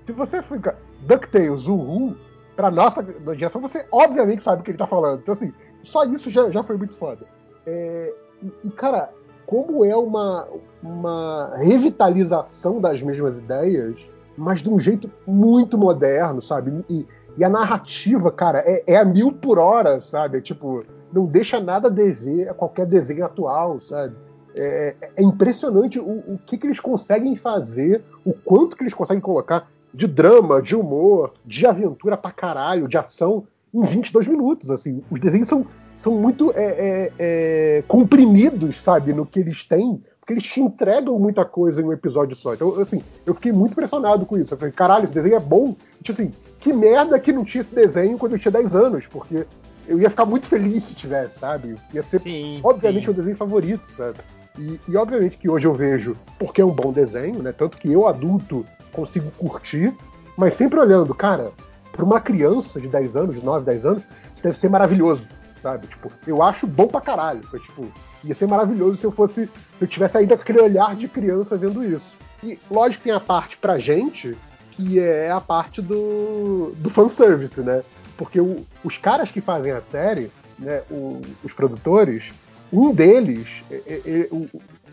Se 0.07 0.13
você 0.13 0.41
fica 0.41 0.77
DuckTales, 1.01 1.67
Uhul, 1.67 2.15
pra 2.55 2.71
nossa 2.71 3.05
geração, 3.35 3.61
você 3.61 3.85
obviamente 3.91 4.45
sabe 4.45 4.63
o 4.63 4.65
que 4.65 4.71
ele 4.71 4.79
tá 4.79 4.87
falando. 4.87 5.19
Então, 5.19 5.33
assim, 5.33 5.53
só 5.83 6.05
isso 6.05 6.31
já, 6.31 6.49
já 6.49 6.63
foi 6.63 6.77
muito 6.77 6.97
foda. 6.97 7.27
É, 7.67 8.15
e, 8.63 8.71
cara, 8.71 9.11
como 9.47 9.85
é 9.85 9.97
uma, 9.97 10.47
uma 10.81 11.57
revitalização 11.57 12.81
das 12.81 13.03
mesmas 13.03 13.39
ideias, 13.39 13.97
mas 14.37 14.63
de 14.63 14.71
um 14.71 14.79
jeito 14.79 15.11
muito 15.27 15.77
moderno, 15.77 16.41
sabe? 16.41 16.85
E, 16.89 17.05
e 17.37 17.43
a 17.43 17.49
narrativa, 17.49 18.31
cara, 18.31 18.63
é, 18.65 18.85
é 18.87 18.97
a 18.97 19.05
mil 19.05 19.33
por 19.33 19.59
hora, 19.59 19.99
sabe? 19.99 20.41
Tipo, 20.41 20.85
não 21.13 21.27
deixa 21.27 21.59
nada 21.59 21.89
a 21.89 21.91
dever 21.91 22.49
a 22.49 22.55
qualquer 22.55 22.87
desenho 22.87 23.25
atual, 23.25 23.81
sabe? 23.81 24.15
É, 24.55 24.95
é 25.17 25.23
impressionante 25.23 25.99
o, 25.99 26.35
o 26.35 26.41
que, 26.47 26.57
que 26.57 26.67
eles 26.67 26.81
conseguem 26.81 27.37
fazer, 27.37 28.03
o 28.25 28.33
quanto 28.33 28.77
que 28.77 28.83
eles 28.83 28.95
conseguem 28.95 29.21
colocar 29.21 29.69
de 29.93 30.07
drama, 30.07 30.63
de 30.63 30.75
humor, 30.75 31.35
de 31.45 31.67
aventura 31.67 32.17
pra 32.17 32.31
caralho, 32.31 32.89
de 32.89 32.97
ação, 32.97 33.45
em 33.73 33.85
22 33.85 34.27
minutos. 34.27 34.71
Assim, 34.71 35.03
os 35.11 35.21
desenhos 35.21 35.49
são, 35.49 35.67
são 35.97 36.15
muito 36.15 36.53
é, 36.53 36.65
é, 36.65 37.13
é, 37.19 37.85
comprimidos, 37.87 38.83
sabe, 38.83 39.13
no 39.13 39.27
que 39.27 39.41
eles 39.41 39.65
têm 39.65 40.03
porque 40.23 40.35
eles 40.35 40.45
te 40.45 40.61
entregam 40.61 41.19
muita 41.19 41.45
coisa 41.45 41.81
em 41.81 41.85
um 41.85 41.93
episódio 41.93 42.37
só. 42.37 42.55
Então, 42.55 42.81
assim, 42.81 43.03
eu 43.27 43.35
fiquei 43.35 43.51
muito 43.51 43.73
impressionado 43.73 44.25
com 44.25 44.39
isso. 44.39 44.55
Eu 44.55 44.59
falei, 44.59 44.73
caralho, 44.73 45.05
esse 45.05 45.15
desenho 45.15 45.35
é 45.35 45.41
bom. 45.41 45.75
Tipo 46.01 46.23
assim, 46.23 46.33
que 46.61 46.73
merda 46.73 47.19
que 47.19 47.33
não 47.33 47.45
tinha 47.45 47.63
esse 47.63 47.75
desenho 47.75 48.17
quando 48.17 48.35
eu 48.35 48.39
tinha 48.39 48.53
10 48.53 48.73
anos, 48.73 49.05
porque 49.07 49.45
eu 49.87 50.01
ia 50.01 50.09
ficar 50.09 50.25
muito 50.25 50.47
feliz 50.47 50.85
se 50.85 50.95
tivesse, 50.95 51.41
sabe? 51.41 51.75
Ia 51.93 52.05
ser, 52.05 52.21
Sim, 52.21 52.61
obviamente, 52.63 53.01
sim. 53.01 53.07
meu 53.07 53.15
desenho 53.15 53.37
favorito, 53.37 53.83
sabe? 53.97 54.19
E, 54.59 54.79
e, 54.89 54.97
obviamente 54.97 55.37
que 55.39 55.49
hoje 55.49 55.67
eu 55.67 55.73
vejo 55.73 56.17
porque 56.39 56.61
é 56.61 56.65
um 56.65 56.71
bom 56.71 56.93
desenho, 56.93 57.43
né? 57.43 57.53
Tanto 57.53 57.79
que 57.79 57.91
eu, 57.91 58.07
adulto, 58.07 58.67
consigo 58.93 59.31
curtir, 59.33 59.95
mas 60.37 60.55
sempre 60.55 60.79
olhando, 60.79 61.15
cara, 61.15 61.51
para 61.91 62.05
uma 62.05 62.21
criança 62.21 62.81
de 62.81 62.89
10 62.89 63.17
anos, 63.17 63.35
de 63.37 63.45
9, 63.45 63.65
10 63.65 63.85
anos, 63.87 64.03
deve 64.43 64.57
ser 64.59 64.69
maravilhoso, 64.69 65.27
sabe? 65.63 65.87
Tipo, 65.87 66.11
eu 66.27 66.43
acho 66.43 66.67
bom 66.67 66.87
pra 66.87 67.01
caralho. 67.01 67.43
Foi, 67.45 67.61
tipo, 67.61 67.87
ia 68.25 68.35
ser 68.35 68.47
maravilhoso 68.47 68.97
se 68.99 69.05
eu 69.05 69.13
fosse. 69.13 69.47
Se 69.47 69.51
eu 69.85 69.89
tivesse 69.89 70.19
ainda 70.19 70.35
aquele 70.35 70.61
olhar 70.61 70.95
de 70.97 71.09
criança 71.09 71.57
vendo 71.57 71.85
isso. 71.85 72.15
E 72.43 72.59
lógico 72.71 73.05
tem 73.05 73.13
a 73.13 73.21
parte 73.21 73.57
pra 73.57 73.79
gente, 73.79 74.37
que 74.73 74.99
é 74.99 75.31
a 75.31 75.41
parte 75.41 75.81
do, 75.81 76.73
do 76.77 76.91
fanservice, 76.91 77.61
né? 77.61 77.83
Porque 78.17 78.41
o- 78.41 78.65
os 78.85 78.99
caras 78.99 79.31
que 79.31 79.41
fazem 79.41 79.73
a 79.73 79.81
série, 79.81 80.31
né, 80.59 80.83
o- 80.91 81.21
os 81.45 81.53
produtores, 81.53 82.33
um 82.73 82.92
deles, 82.94 83.47
é- 83.70 83.83
é- 83.86 84.01
é- 84.07 84.28
o, 84.31 84.49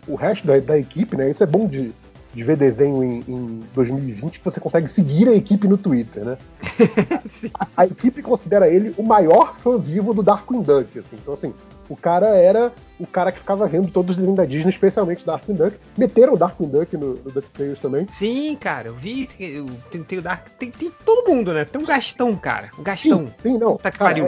o 0.08 0.14
resto 0.14 0.46
da, 0.46 0.58
da 0.58 0.78
equipe, 0.78 1.16
né? 1.16 1.30
Isso 1.30 1.42
é 1.42 1.46
bom 1.46 1.66
de, 1.66 1.92
de 2.34 2.42
ver 2.44 2.56
desenho 2.56 3.02
em, 3.02 3.24
em 3.28 3.60
2020, 3.74 4.38
que 4.38 4.44
você 4.44 4.60
consegue 4.60 4.88
seguir 4.88 5.28
a 5.28 5.34
equipe 5.34 5.66
no 5.66 5.78
Twitter, 5.78 6.24
né? 6.24 6.38
a, 7.58 7.66
a 7.76 7.86
equipe 7.86 8.22
considera 8.22 8.68
ele 8.68 8.94
o 8.96 9.02
maior 9.02 9.56
fã 9.58 9.78
vivo 9.78 10.12
do 10.14 10.22
Darkwing 10.22 10.62
Duck, 10.62 10.98
assim. 10.98 11.16
Então, 11.20 11.34
assim, 11.34 11.54
o 11.88 11.96
cara 11.96 12.28
era 12.36 12.72
o 13.00 13.06
cara 13.06 13.32
que 13.32 13.40
ficava 13.40 13.66
vendo 13.66 13.90
todos 13.90 14.10
os 14.12 14.16
desenhos 14.16 14.36
da 14.36 14.44
Disney, 14.44 14.70
especialmente 14.70 15.24
Darkwing 15.26 15.54
Duck. 15.56 15.76
Meteram 15.98 16.34
o 16.34 16.36
Darkwing 16.36 16.68
Duck 16.68 16.96
no, 16.96 17.14
no 17.14 17.30
DuckTales 17.32 17.78
também. 17.80 18.06
Sim, 18.10 18.56
cara, 18.60 18.88
eu 18.88 18.94
vi. 18.94 19.28
eu- 19.40 19.66
Tem, 19.90 20.02
tem 20.04 20.18
o 20.18 20.22
Dark. 20.22 20.46
Tem, 20.58 20.70
tem 20.70 20.92
todo 21.04 21.28
mundo, 21.28 21.52
né? 21.52 21.64
Tem 21.64 21.80
um 21.80 21.84
Gastão, 21.84 22.36
cara. 22.36 22.70
Um 22.78 22.82
Gastão. 22.82 23.26
Sim, 23.26 23.32
sim, 23.42 23.58
não. 23.58 23.76
Puta 23.76 23.90
que 23.90 23.98
Cara, 23.98 24.10
pariu. 24.10 24.26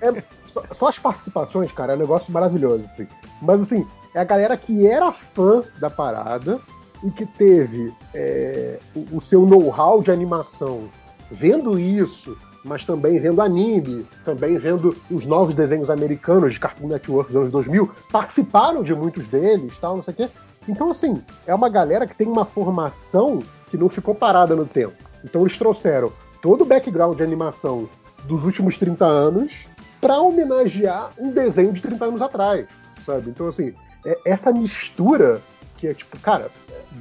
é- 0.00 0.08
é- 0.08 0.22
só, 0.72 0.88
as 0.88 0.98
participações, 0.98 1.72
cara, 1.72 1.92
é 1.92 1.96
um 1.96 1.98
negócio 1.98 2.32
maravilhoso, 2.32 2.84
assim. 2.92 3.06
Mas, 3.40 3.60
assim, 3.60 3.86
é 4.14 4.20
a 4.20 4.24
galera 4.24 4.56
que 4.56 4.86
era 4.86 5.12
fã 5.12 5.62
da 5.78 5.90
parada 5.90 6.60
e 7.02 7.10
que 7.10 7.26
teve 7.26 7.92
é, 8.14 8.78
o, 8.94 9.18
o 9.18 9.20
seu 9.20 9.44
know-how 9.44 10.02
de 10.02 10.10
animação 10.10 10.88
vendo 11.30 11.78
isso, 11.78 12.36
mas 12.64 12.84
também 12.84 13.18
vendo 13.18 13.40
anime, 13.40 14.06
também 14.24 14.58
vendo 14.58 14.96
os 15.10 15.24
novos 15.24 15.54
desenhos 15.54 15.90
americanos 15.90 16.54
de 16.54 16.60
Cartoon 16.60 16.88
Network 16.88 17.30
dos 17.30 17.40
anos 17.40 17.52
2000, 17.52 17.90
participaram 18.10 18.82
de 18.82 18.94
muitos 18.94 19.26
deles, 19.26 19.76
tal, 19.78 19.96
não 19.96 20.02
sei 20.02 20.14
o 20.14 20.16
quê. 20.16 20.28
Então, 20.68 20.90
assim, 20.90 21.22
é 21.46 21.54
uma 21.54 21.68
galera 21.68 22.06
que 22.06 22.16
tem 22.16 22.26
uma 22.26 22.44
formação 22.44 23.40
que 23.70 23.76
não 23.76 23.88
ficou 23.88 24.14
parada 24.14 24.56
no 24.56 24.64
tempo. 24.64 24.96
Então, 25.24 25.42
eles 25.42 25.56
trouxeram 25.56 26.12
todo 26.42 26.62
o 26.62 26.64
background 26.64 27.16
de 27.16 27.22
animação 27.22 27.88
dos 28.24 28.44
últimos 28.44 28.76
30 28.76 29.04
anos 29.04 29.66
para 30.00 30.18
homenagear 30.20 31.10
um 31.18 31.30
desenho 31.30 31.72
de 31.72 31.80
30 31.82 32.04
anos 32.04 32.22
atrás, 32.22 32.66
sabe? 33.04 33.30
Então, 33.30 33.48
assim, 33.48 33.72
é 34.04 34.18
essa 34.24 34.52
mistura 34.52 35.40
que 35.78 35.86
é 35.88 35.94
tipo, 35.94 36.18
cara, 36.20 36.50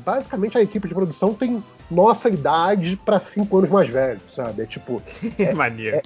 basicamente 0.04 0.58
a 0.58 0.62
equipe 0.62 0.88
de 0.88 0.94
produção 0.94 1.34
tem 1.34 1.64
nossa 1.90 2.30
idade 2.30 2.98
para 3.06 3.20
5 3.20 3.58
anos 3.58 3.70
mais 3.70 3.90
velho, 3.90 4.20
sabe? 4.36 4.64
É 4.64 4.66
tipo, 4.66 5.02
Maneiro. 5.56 6.02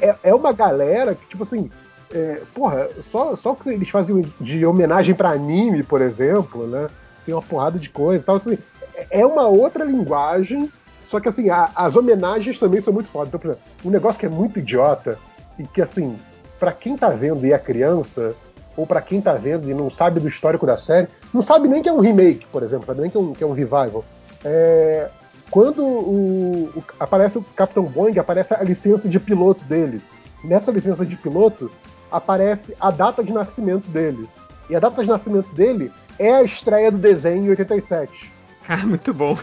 é, 0.00 0.14
é 0.22 0.34
uma 0.34 0.52
galera 0.52 1.14
que, 1.14 1.26
tipo 1.26 1.42
assim, 1.42 1.70
é, 2.14 2.40
porra, 2.54 2.88
só, 3.02 3.36
só 3.36 3.52
o 3.52 3.56
que 3.56 3.68
eles 3.68 3.88
faziam 3.90 4.22
de 4.40 4.64
homenagem 4.64 5.14
pra 5.14 5.30
anime, 5.32 5.82
por 5.82 6.00
exemplo, 6.00 6.66
né? 6.66 6.86
Tem 7.24 7.34
uma 7.34 7.42
porrada 7.42 7.78
de 7.78 7.90
coisa 7.90 8.22
e 8.22 8.24
tal. 8.26 8.36
Assim, 8.36 8.56
é- 8.94 9.20
é 9.20 9.26
uma 9.26 9.46
outra 9.48 9.84
linguagem, 9.84 10.70
só 11.10 11.18
que 11.18 11.28
assim, 11.28 11.50
a- 11.50 11.70
as 11.74 11.96
homenagens 11.96 12.58
também 12.58 12.80
são 12.80 12.92
muito 12.92 13.10
fodas. 13.10 13.28
Então, 13.28 13.40
por 13.40 13.48
exemplo, 13.48 13.62
um 13.84 13.90
negócio 13.90 14.20
que 14.20 14.26
é 14.26 14.28
muito 14.30 14.58
idiota 14.60 15.18
e 15.58 15.66
que, 15.66 15.80
assim, 15.82 16.16
pra 16.58 16.72
quem 16.72 16.96
tá 16.96 17.08
vendo 17.10 17.44
e 17.46 17.52
é 17.52 17.58
criança, 17.58 18.34
ou 18.76 18.86
pra 18.86 19.00
quem 19.00 19.20
tá 19.20 19.32
vendo 19.34 19.70
e 19.70 19.74
não 19.74 19.90
sabe 19.90 20.20
do 20.20 20.28
histórico 20.28 20.66
da 20.66 20.76
série, 20.76 21.08
não 21.32 21.42
sabe 21.42 21.66
nem 21.68 21.82
que 21.82 21.88
é 21.88 21.92
um 21.92 22.00
remake, 22.00 22.46
por 22.52 22.62
exemplo, 22.62 22.86
sabe 22.86 23.00
nem 23.00 23.10
que 23.10 23.16
é 23.16 23.20
um, 23.20 23.32
que 23.32 23.42
é 23.42 23.46
um 23.46 23.52
revival. 23.52 24.04
É, 24.44 25.08
quando 25.50 25.82
o- 25.84 26.70
o- 26.76 26.82
aparece 27.00 27.38
o 27.38 27.42
Capitão 27.54 27.84
Boeing, 27.84 28.18
aparece 28.18 28.52
a 28.54 28.62
licença 28.62 29.08
de 29.08 29.18
piloto 29.18 29.64
dele. 29.64 30.02
Nessa 30.44 30.70
licença 30.70 31.04
de 31.06 31.16
piloto 31.16 31.70
aparece 32.10 32.76
a 32.80 32.90
data 32.90 33.22
de 33.24 33.32
nascimento 33.32 33.88
dele. 33.88 34.28
E 34.68 34.76
a 34.76 34.80
data 34.80 35.02
de 35.02 35.08
nascimento 35.08 35.48
dele 35.54 35.90
é 36.18 36.32
a 36.34 36.42
estreia 36.42 36.90
do 36.90 36.98
desenho 36.98 37.46
em 37.46 37.50
87. 37.50 38.32
Ah, 38.68 38.78
muito 38.84 39.14
bom. 39.14 39.38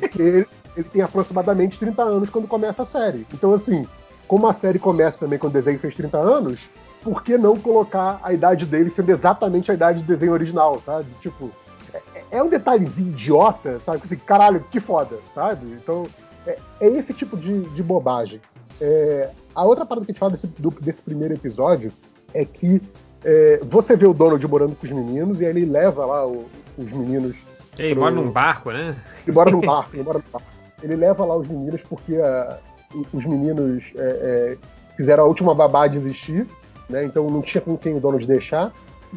Porque 0.00 0.20
ele, 0.20 0.46
ele 0.76 0.86
tem 0.92 1.00
aproximadamente 1.00 1.78
30 1.78 2.02
anos 2.02 2.28
quando 2.28 2.46
começa 2.46 2.82
a 2.82 2.84
série. 2.86 3.26
Então, 3.32 3.54
assim, 3.54 3.86
como 4.28 4.46
a 4.46 4.52
série 4.52 4.78
começa 4.78 5.18
também 5.18 5.38
quando 5.38 5.52
o 5.52 5.54
desenho 5.54 5.78
fez 5.78 5.94
30 5.94 6.16
anos, 6.18 6.68
por 7.02 7.22
que 7.22 7.36
não 7.36 7.56
colocar 7.56 8.18
a 8.22 8.32
idade 8.32 8.64
dele 8.64 8.88
sendo 8.90 9.10
exatamente 9.10 9.70
a 9.70 9.74
idade 9.74 10.00
do 10.02 10.06
desenho 10.06 10.32
original, 10.32 10.80
sabe? 10.84 11.06
Tipo, 11.20 11.50
é, 11.92 12.02
é 12.32 12.42
um 12.42 12.48
detalhezinho 12.48 13.08
idiota, 13.10 13.80
sabe? 13.84 14.00
Assim, 14.04 14.16
caralho, 14.16 14.64
que 14.70 14.80
foda, 14.80 15.18
sabe? 15.34 15.66
Então, 15.72 16.06
é, 16.46 16.58
é 16.80 16.86
esse 16.88 17.12
tipo 17.12 17.36
de, 17.36 17.60
de 17.60 17.82
bobagem. 17.82 18.40
É, 18.80 19.30
a 19.54 19.64
outra 19.64 19.84
parada 19.84 20.04
que 20.06 20.10
a 20.10 20.14
gente 20.14 20.18
fala 20.20 20.32
desse, 20.32 20.46
do- 20.46 20.70
desse 20.80 21.02
primeiro 21.02 21.34
episódio 21.34 21.92
é 22.32 22.44
que 22.44 22.80
é, 23.24 23.60
você 23.62 23.94
vê 23.96 24.06
o 24.06 24.12
Donald 24.14 24.46
morando 24.48 24.74
com 24.74 24.84
os 24.86 24.92
meninos 24.92 25.40
e 25.40 25.44
aí 25.44 25.50
ele 25.50 25.64
leva 25.66 26.04
lá 26.04 26.26
o- 26.26 26.44
os 26.76 26.90
meninos 26.90 27.36
Ele 27.78 27.92
pro- 27.94 28.02
mora 28.02 28.14
num 28.14 28.30
barco, 28.30 28.70
né? 28.70 28.96
ele 29.26 29.34
mora 29.34 29.50
num 29.50 29.60
barco, 29.62 29.94
ele 29.94 30.02
mora 30.02 30.18
num 30.18 30.24
barco. 30.32 30.48
Ele 30.82 30.96
leva 30.96 31.24
lá 31.24 31.36
os 31.36 31.46
meninos 31.46 31.82
porque 31.82 32.14
o- 32.18 32.73
os 33.12 33.24
meninos 33.24 33.82
é, 33.96 34.00
é, 34.00 34.56
fizeram 34.96 35.24
a 35.24 35.26
última 35.26 35.54
babá 35.54 35.86
desistir, 35.86 36.46
né? 36.88 37.04
Então 37.04 37.28
não 37.28 37.42
tinha 37.42 37.60
com 37.60 37.76
quem 37.76 37.96
o 37.96 38.00
Donald 38.00 38.26
deixar. 38.26 38.72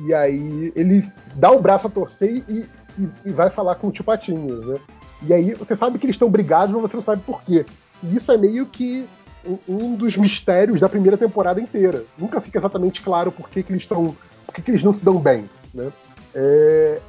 E 0.06 0.14
aí 0.14 0.72
ele 0.76 1.08
dá 1.36 1.52
o 1.52 1.60
braço 1.62 1.88
a 1.88 1.90
torcer 1.90 2.44
e, 2.48 2.66
e- 3.00 3.10
e 3.26 3.32
vai 3.32 3.50
falar 3.50 3.76
com 3.76 3.88
o 3.88 3.92
tio 3.92 4.04
Patinhas, 4.04 4.66
né? 4.66 4.78
E 5.28 5.34
aí 5.34 5.54
você 5.54 5.76
sabe 5.76 5.98
que 5.98 6.06
eles 6.06 6.16
estão 6.16 6.30
brigados, 6.30 6.72
mas 6.74 6.82
você 6.92 6.98
não 6.98 7.04
sabe 7.04 7.22
por 7.24 7.42
quê. 7.44 7.66
E 8.04 8.16
isso 8.16 8.32
é 8.32 8.38
meio 8.38 8.66
que 8.68 9.06
um- 9.68 9.96
dos 9.96 10.16
mistérios 10.18 10.80
da 10.80 10.90
primeira 10.90 11.18
temporada 11.18 11.60
inteira. 11.60 12.04
Nunca 12.18 12.40
fica 12.42 12.60
exatamente 12.60 13.02
claro 13.02 13.32
por 13.32 13.50
que, 13.50 13.64
que 13.64 13.72
eles 13.72 13.84
estão. 13.84 14.16
por 14.46 14.54
que, 14.54 14.62
que 14.62 14.72
eles 14.72 14.84
não 14.84 14.94
se 14.94 15.04
dão 15.04 15.18
bem, 15.18 15.50
né? 15.74 15.90
É, 16.36 17.00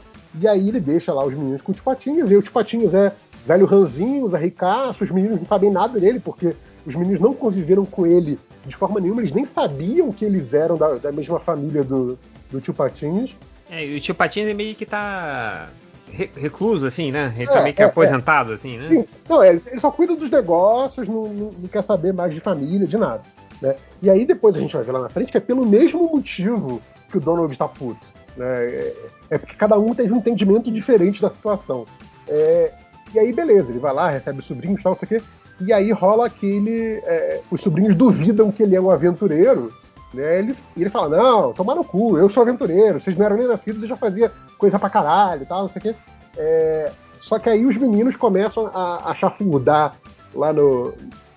e 0.40 0.46
aí 0.48 0.68
ele 0.68 0.80
deixa 0.80 1.12
lá 1.12 1.24
os 1.24 1.34
meninos 1.34 1.60
com 1.62 1.72
o 1.72 1.74
Patinhas, 1.74 2.30
e 2.30 2.36
o 2.36 2.42
Patinhas 2.50 2.94
é 2.94 3.12
velho 3.48 3.66
ranzinho, 3.66 4.28
Zé 4.28 4.38
Ricaço, 4.38 5.02
os 5.02 5.10
meninos 5.10 5.38
não 5.38 5.46
sabem 5.46 5.70
nada 5.70 5.98
dele, 5.98 6.20
porque 6.20 6.54
os 6.86 6.94
meninos 6.94 7.20
não 7.20 7.32
conviveram 7.34 7.84
com 7.86 8.06
ele 8.06 8.38
de 8.66 8.76
forma 8.76 9.00
nenhuma, 9.00 9.22
eles 9.22 9.32
nem 9.32 9.46
sabiam 9.46 10.12
que 10.12 10.24
eles 10.24 10.52
eram 10.52 10.76
da, 10.76 10.94
da 10.96 11.10
mesma 11.10 11.40
família 11.40 11.82
do, 11.82 12.18
do 12.50 12.60
Tio 12.60 12.74
Patinhas. 12.74 13.30
É, 13.70 13.84
e 13.86 13.96
o 13.96 14.00
tio 14.00 14.14
Patinhas 14.14 14.54
meio 14.54 14.74
que 14.74 14.84
tá 14.84 15.68
re- 16.12 16.30
recluso, 16.36 16.86
assim, 16.86 17.10
né? 17.10 17.32
Ele 17.36 17.44
É, 17.48 17.52
tá 17.52 17.62
meio 17.62 17.74
que 17.74 17.82
é, 17.82 17.86
aposentado, 17.86 18.52
assim, 18.52 18.76
né? 18.76 18.88
Sim, 18.88 19.04
não, 19.28 19.42
é, 19.42 19.48
ele 19.50 19.80
só 19.80 19.90
cuida 19.90 20.14
dos 20.14 20.30
negócios, 20.30 21.08
não, 21.08 21.28
não- 21.28 21.52
não 21.52 21.68
quer 21.68 21.82
saber 21.82 22.12
mais 22.12 22.34
de 22.34 22.40
família, 22.40 22.86
de 22.86 22.96
nada. 22.98 23.22
Né? 23.62 23.74
E 24.02 24.08
aí 24.10 24.24
depois 24.24 24.54
a 24.54 24.60
gente 24.60 24.74
vai 24.74 24.84
ver 24.84 24.92
lá 24.92 25.00
na 25.00 25.08
frente 25.08 25.32
que 25.32 25.38
é 25.38 25.40
pelo 25.40 25.66
mesmo 25.66 26.08
motivo 26.10 26.80
que 27.10 27.16
o 27.18 27.20
Donald 27.20 27.56
tá 27.56 27.66
puto. 27.68 28.00
Né? 28.36 28.46
É, 28.46 28.94
é 29.30 29.38
porque 29.38 29.54
cada 29.56 29.78
um 29.78 29.94
teve 29.94 30.12
um 30.12 30.18
entendimento 30.18 30.70
diferente 30.70 31.20
da 31.22 31.28
situação. 31.30 31.86
É, 32.28 32.72
e 33.14 33.18
aí, 33.18 33.32
beleza, 33.32 33.70
ele 33.70 33.78
vai 33.78 33.92
lá, 33.92 34.08
recebe 34.08 34.40
os 34.40 34.46
sobrinhos 34.46 34.80
e 34.80 34.82
tal, 34.82 34.92
não 34.92 34.98
sei 34.98 35.18
o 35.18 35.20
quê. 35.20 35.26
E 35.60 35.72
aí 35.72 35.90
rola 35.90 36.26
aquele. 36.26 37.00
é, 37.04 37.40
os 37.50 37.60
sobrinhos 37.60 37.96
duvidam 37.96 38.52
que 38.52 38.62
ele 38.62 38.76
é 38.76 38.80
um 38.80 38.90
aventureiro. 38.90 39.72
Né? 40.14 40.38
Ele, 40.38 40.56
ele 40.76 40.90
fala: 40.90 41.16
Não, 41.16 41.52
tomar 41.52 41.74
no 41.74 41.84
cu, 41.84 42.16
eu 42.18 42.30
sou 42.30 42.42
aventureiro, 42.42 43.00
vocês 43.00 43.16
não 43.16 43.26
eram 43.26 43.36
nem 43.36 43.46
nascidos, 43.46 43.82
eu 43.82 43.88
já 43.88 43.96
fazia 43.96 44.32
coisa 44.56 44.78
pra 44.78 44.88
caralho 44.88 45.42
e 45.42 45.46
tal, 45.46 45.62
não 45.62 45.68
sei 45.68 45.80
o 45.80 45.82
quê. 45.82 45.94
É, 46.36 46.90
só 47.20 47.38
que 47.38 47.50
aí 47.50 47.66
os 47.66 47.76
meninos 47.76 48.16
começam 48.16 48.70
a, 48.72 49.10
a 49.10 49.14
chafurdar 49.14 49.96
lá 50.34 50.52
no, 50.52 50.94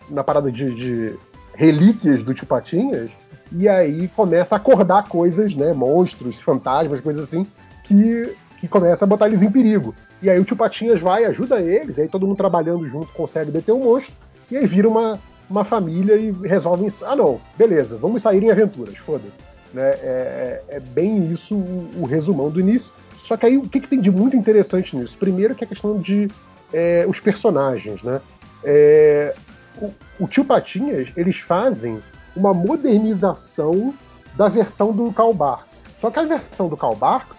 na 0.09 0.23
parada 0.23 0.51
de, 0.51 0.73
de 0.73 1.15
relíquias 1.53 2.23
do 2.23 2.33
Tio 2.33 2.45
Patinhas, 2.45 3.09
e 3.51 3.67
aí 3.67 4.07
começa 4.09 4.55
a 4.55 4.57
acordar 4.57 5.07
coisas, 5.07 5.53
né? 5.53 5.73
Monstros, 5.73 6.35
fantasmas, 6.37 7.01
coisas 7.01 7.23
assim, 7.23 7.45
que, 7.83 8.33
que 8.59 8.67
começa 8.67 9.03
a 9.03 9.07
botar 9.07 9.27
eles 9.27 9.41
em 9.41 9.51
perigo. 9.51 9.93
E 10.21 10.29
aí 10.29 10.39
o 10.39 10.43
Tio 10.43 10.55
Patinhas 10.55 11.01
vai, 11.01 11.25
ajuda 11.25 11.59
eles, 11.59 11.97
aí 11.97 12.07
todo 12.07 12.27
mundo 12.27 12.37
trabalhando 12.37 12.87
junto 12.87 13.07
consegue 13.13 13.51
deter 13.51 13.73
o 13.73 13.79
monstro, 13.79 14.13
e 14.49 14.57
aí 14.57 14.65
vira 14.67 14.87
uma, 14.87 15.19
uma 15.49 15.63
família 15.63 16.15
e 16.15 16.31
resolvem. 16.47 16.93
Ah, 17.01 17.15
não, 17.15 17.41
beleza, 17.57 17.97
vamos 17.97 18.21
sair 18.21 18.43
em 18.43 18.51
aventuras, 18.51 18.97
foda-se. 18.97 19.37
Né? 19.73 19.89
É, 19.89 20.61
é- 20.69 20.75
é 20.77 20.79
bem 20.79 21.31
isso 21.31 21.55
o, 21.55 22.01
o 22.01 22.05
resumão 22.05 22.49
do 22.49 22.59
início. 22.59 22.91
Só 23.17 23.37
que 23.37 23.45
aí 23.45 23.57
o 23.57 23.67
que, 23.67 23.79
que 23.79 23.87
tem 23.87 23.99
de 24.01 24.11
muito 24.11 24.35
interessante 24.35 24.95
nisso? 24.95 25.15
Primeiro 25.17 25.55
que 25.55 25.63
é 25.63 25.65
a 25.65 25.69
questão 25.69 25.97
de 25.97 26.29
é, 26.73 27.05
os 27.07 27.19
personagens, 27.19 28.03
né? 28.03 28.19
É, 28.63 29.33
o, 29.81 29.91
o 30.19 30.27
Tio 30.27 30.43
Patinhas, 30.43 31.07
eles 31.15 31.37
fazem 31.37 32.01
uma 32.35 32.53
modernização 32.53 33.93
da 34.35 34.47
versão 34.47 34.91
do 34.91 35.11
Karl 35.11 35.33
Barks. 35.33 35.83
Só 35.99 36.09
que 36.09 36.19
a 36.19 36.23
versão 36.23 36.67
do 36.67 36.77
Karl 36.77 36.95
Barks 36.95 37.37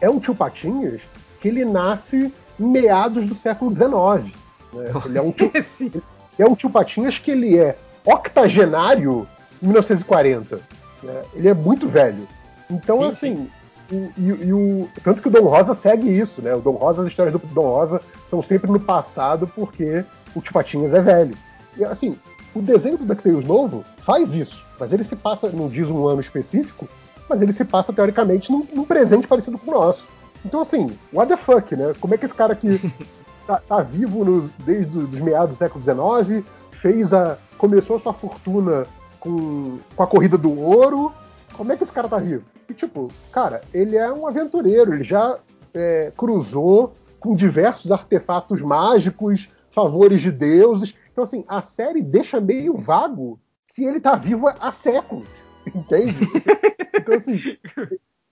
é 0.00 0.10
um 0.10 0.18
tio 0.18 0.34
Patinhas 0.34 1.00
que 1.42 1.48
ele 1.48 1.64
nasce 1.64 2.32
em 2.58 2.64
meados 2.64 3.26
do 3.26 3.34
século 3.34 3.74
XIX. 3.74 4.32
né? 4.72 4.90
Ele 5.04 5.18
é 5.18 5.22
um 5.22 5.34
ele 5.80 6.02
é 6.38 6.46
um 6.46 6.54
tio 6.54 6.70
Patinhas 6.70 7.18
que 7.18 7.30
ele 7.32 7.58
é 7.58 7.76
octogenário 8.04 9.26
em 9.62 9.66
1940. 9.66 10.60
né? 11.02 11.22
Ele 11.34 11.48
é 11.48 11.54
muito 11.54 11.88
velho. 11.88 12.26
Então, 12.70 13.00
Sim, 13.00 13.08
assim, 13.08 13.48
o- 13.90 14.10
e, 14.16 14.46
e 14.46 14.52
o, 14.52 14.88
tanto 15.02 15.20
que 15.20 15.28
o 15.28 15.30
Dom 15.30 15.46
Rosa 15.48 15.74
segue 15.74 16.08
isso, 16.08 16.40
né? 16.40 16.54
O 16.54 16.60
Dom 16.60 16.72
Rosa, 16.72 17.02
as 17.02 17.08
histórias 17.08 17.32
do 17.38 17.46
Dom 17.48 17.62
Rosa 17.66 18.00
são 18.30 18.42
sempre 18.42 18.70
no 18.70 18.80
passado 18.80 19.46
porque 19.54 20.04
o 20.34 20.40
Tio 20.40 20.52
Patinhas 20.52 20.94
é 20.94 21.00
velho. 21.00 21.36
E 21.76 21.84
assim, 21.84 22.16
o 22.54 22.62
desenho 22.62 22.96
do 22.96 23.04
DuckTales 23.04 23.44
novo 23.46 23.84
faz 24.04 24.32
isso, 24.32 24.64
mas 24.78 24.92
ele 24.92 25.04
se 25.04 25.16
passa, 25.16 25.48
não 25.50 25.68
diz 25.68 25.90
um 25.90 26.06
ano 26.06 26.20
específico, 26.20 26.88
mas 27.28 27.42
ele 27.42 27.52
se 27.52 27.64
passa 27.64 27.92
teoricamente 27.92 28.50
num, 28.50 28.66
num 28.72 28.84
presente 28.84 29.26
parecido 29.26 29.58
com 29.58 29.70
o 29.70 29.74
nosso. 29.74 30.06
Então 30.44 30.60
assim, 30.60 30.96
what 31.12 31.28
the 31.28 31.36
fuck, 31.36 31.74
né? 31.76 31.92
Como 32.00 32.14
é 32.14 32.18
que 32.18 32.24
esse 32.24 32.34
cara 32.34 32.54
que 32.54 32.80
tá, 33.46 33.60
tá 33.60 33.80
vivo 33.80 34.48
desde 34.58 34.98
os 34.98 35.10
meados 35.10 35.56
do 35.56 35.58
século 35.58 35.82
XIX, 35.82 36.44
fez 36.70 37.12
a. 37.12 37.38
começou 37.58 37.96
a 37.96 38.00
sua 38.00 38.12
fortuna 38.12 38.86
com, 39.20 39.78
com 39.94 40.02
a 40.02 40.06
corrida 40.06 40.36
do 40.36 40.58
ouro. 40.58 41.12
Como 41.54 41.72
é 41.72 41.76
que 41.76 41.84
esse 41.84 41.92
cara 41.92 42.08
tá 42.08 42.18
vivo? 42.18 42.44
E 42.68 42.74
tipo, 42.74 43.08
cara, 43.30 43.60
ele 43.72 43.96
é 43.96 44.10
um 44.12 44.26
aventureiro, 44.26 44.94
ele 44.94 45.04
já 45.04 45.38
é, 45.74 46.12
cruzou 46.16 46.94
com 47.20 47.34
diversos 47.34 47.92
artefatos 47.92 48.60
mágicos, 48.60 49.48
favores 49.70 50.20
de 50.20 50.32
deuses. 50.32 50.94
Então, 51.12 51.24
assim, 51.24 51.44
a 51.46 51.60
série 51.60 52.02
deixa 52.02 52.40
meio 52.40 52.76
vago 52.76 53.38
que 53.74 53.84
ele 53.84 54.00
tá 54.00 54.16
vivo 54.16 54.48
há 54.48 54.72
séculos, 54.72 55.28
entende? 55.66 56.16
então, 56.94 57.14
assim, 57.14 57.58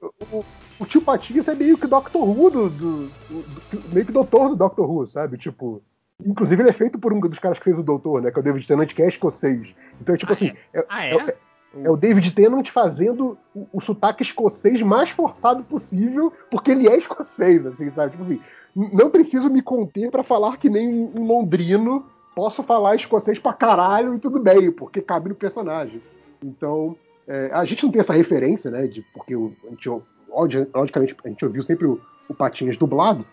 o, 0.33 0.45
o 0.81 0.87
tio 0.87 1.03
Patinhas 1.03 1.47
é 1.47 1.55
meio 1.55 1.77
que 1.79 1.87
Doctor 1.87 2.27
Who 2.27 2.51
do, 2.51 2.71
do- 2.71 3.13
do- 3.29 3.89
meio 3.93 4.07
que 4.07 4.13
doutor 4.13 4.49
do 4.49 4.57
Doctor 4.57 4.91
Who, 4.91 5.07
sabe? 5.07 5.37
Tipo, 5.37 5.83
inclusive 6.25 6.63
ele 6.63 6.71
é 6.71 6.73
feito 6.73 6.99
por 6.99 7.13
um 7.13 7.21
dos 7.21 7.39
caras 7.39 7.59
que 7.59 7.65
fez 7.65 7.79
o 7.79 7.83
doutor, 7.83 8.23
né? 8.23 8.31
Que 8.31 8.39
é 8.39 8.41
o 8.41 8.43
David 8.43 8.67
Tennant, 8.67 8.93
que 8.95 9.03
é 9.03 9.09
escocês. 9.09 9.75
Então, 10.01 10.15
é 10.15 10.19
tipo 10.19 10.33
assim, 10.33 10.53
é, 10.73 10.85
Ah, 10.89 11.05
é- 11.05 11.15
é? 11.17 11.37
é 11.85 11.91
o 11.91 11.97
David 11.97 12.35
Tennant 12.35 12.69
fazendo 12.71 13.37
o, 13.55 13.67
o 13.75 13.81
sotaque 13.81 14.23
escocês 14.23 14.81
mais 14.83 15.11
forçado 15.11 15.63
possível, 15.63 16.33
porque 16.51 16.71
ele 16.71 16.89
é 16.89 16.97
escocês, 16.97 17.65
assim, 17.67 17.91
sabe? 17.91 18.13
Tipo 18.13 18.25
assim, 18.25 18.41
não 18.75 19.11
preciso 19.11 19.51
me 19.51 19.61
conter 19.63 20.11
pra 20.11 20.23
falar 20.23 20.57
que 20.57 20.71
nem 20.71 20.89
um, 20.89 21.13
um 21.21 21.27
londrino, 21.27 22.07
posso 22.35 22.63
falar 22.63 22.97
escocês 22.97 23.39
pra 23.39 23.53
caralho 23.53 24.15
e 24.15 24.19
tudo 24.19 24.41
bem, 24.41 24.71
porque 24.73 25.03
cabe 25.03 25.29
no 25.29 25.35
personagem. 25.35 26.01
Então, 26.43 26.97
é, 27.29 27.51
a 27.53 27.65
gente 27.67 27.85
não 27.85 27.93
tem 27.93 28.01
essa 28.01 28.15
referência, 28.15 28.71
né? 28.71 28.87
De, 28.87 29.03
porque 29.13 29.37
o, 29.37 29.53
a 29.67 29.71
gente, 29.71 29.89
logicamente, 30.33 31.17
a 31.25 31.29
gente 31.29 31.45
ouviu 31.45 31.63
sempre 31.63 31.87
o, 31.87 32.01
o 32.29 32.35
Patinhas 32.35 32.77
dublado, 32.77 33.25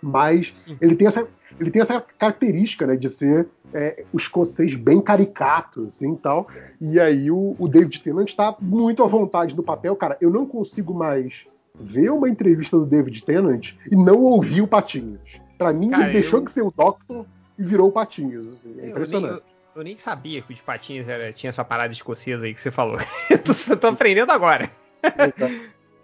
mas 0.00 0.68
ele 0.80 0.94
tem 0.94 1.06
essa, 1.08 1.26
ele 1.58 1.70
tem 1.70 1.82
essa 1.82 2.00
característica, 2.18 2.86
né, 2.86 2.96
de 2.96 3.08
ser 3.08 3.48
é, 3.74 4.04
o 4.12 4.16
escocês 4.18 4.74
bem 4.74 5.00
caricato, 5.00 5.84
assim, 5.86 6.14
e 6.14 6.18
tal. 6.18 6.48
E 6.80 7.00
aí 7.00 7.30
o, 7.30 7.56
o 7.58 7.68
David 7.68 8.00
Tennant 8.00 8.28
está 8.28 8.54
muito 8.60 9.02
à 9.02 9.06
vontade 9.06 9.56
no 9.56 9.62
papel, 9.62 9.94
cara. 9.96 10.16
Eu 10.20 10.30
não 10.30 10.46
consigo 10.46 10.94
mais 10.94 11.32
ver 11.74 12.10
uma 12.10 12.28
entrevista 12.28 12.76
do 12.78 12.86
David 12.86 13.24
Tennant 13.24 13.72
e 13.90 13.96
não 13.96 14.22
ouvir 14.22 14.62
o 14.62 14.68
Patinhas. 14.68 15.20
Pra 15.58 15.72
mim, 15.72 15.90
Cara, 15.90 16.04
ele 16.04 16.12
deixou 16.12 16.38
eu- 16.40 16.44
de 16.44 16.50
ser 16.52 16.62
o 16.62 16.70
Doctor 16.70 17.26
e 17.58 17.62
virou 17.64 17.88
o 17.88 17.92
Patinhas. 17.92 18.46
assim, 18.46 18.68
é 18.70 18.72
Eu 18.72 18.82
nem, 18.82 18.90
impressionante. 18.90 19.34
eu, 19.74 19.80
eu 19.80 19.82
nem 19.84 19.98
sabia 19.98 20.40
que 20.42 20.52
o 20.52 20.54
de 20.54 20.62
Patinhas 20.62 21.08
era- 21.08 21.32
tinha 21.32 21.50
essa 21.50 21.64
parada 21.64 21.92
escocesa 21.92 22.44
aí 22.44 22.54
que 22.54 22.60
você 22.60 22.70
falou. 22.70 22.96
eu 23.30 23.38
tô, 23.42 23.52
eu 23.70 23.76
tô 23.76 23.86
aprendendo 23.88 24.30
agora. 24.30 24.70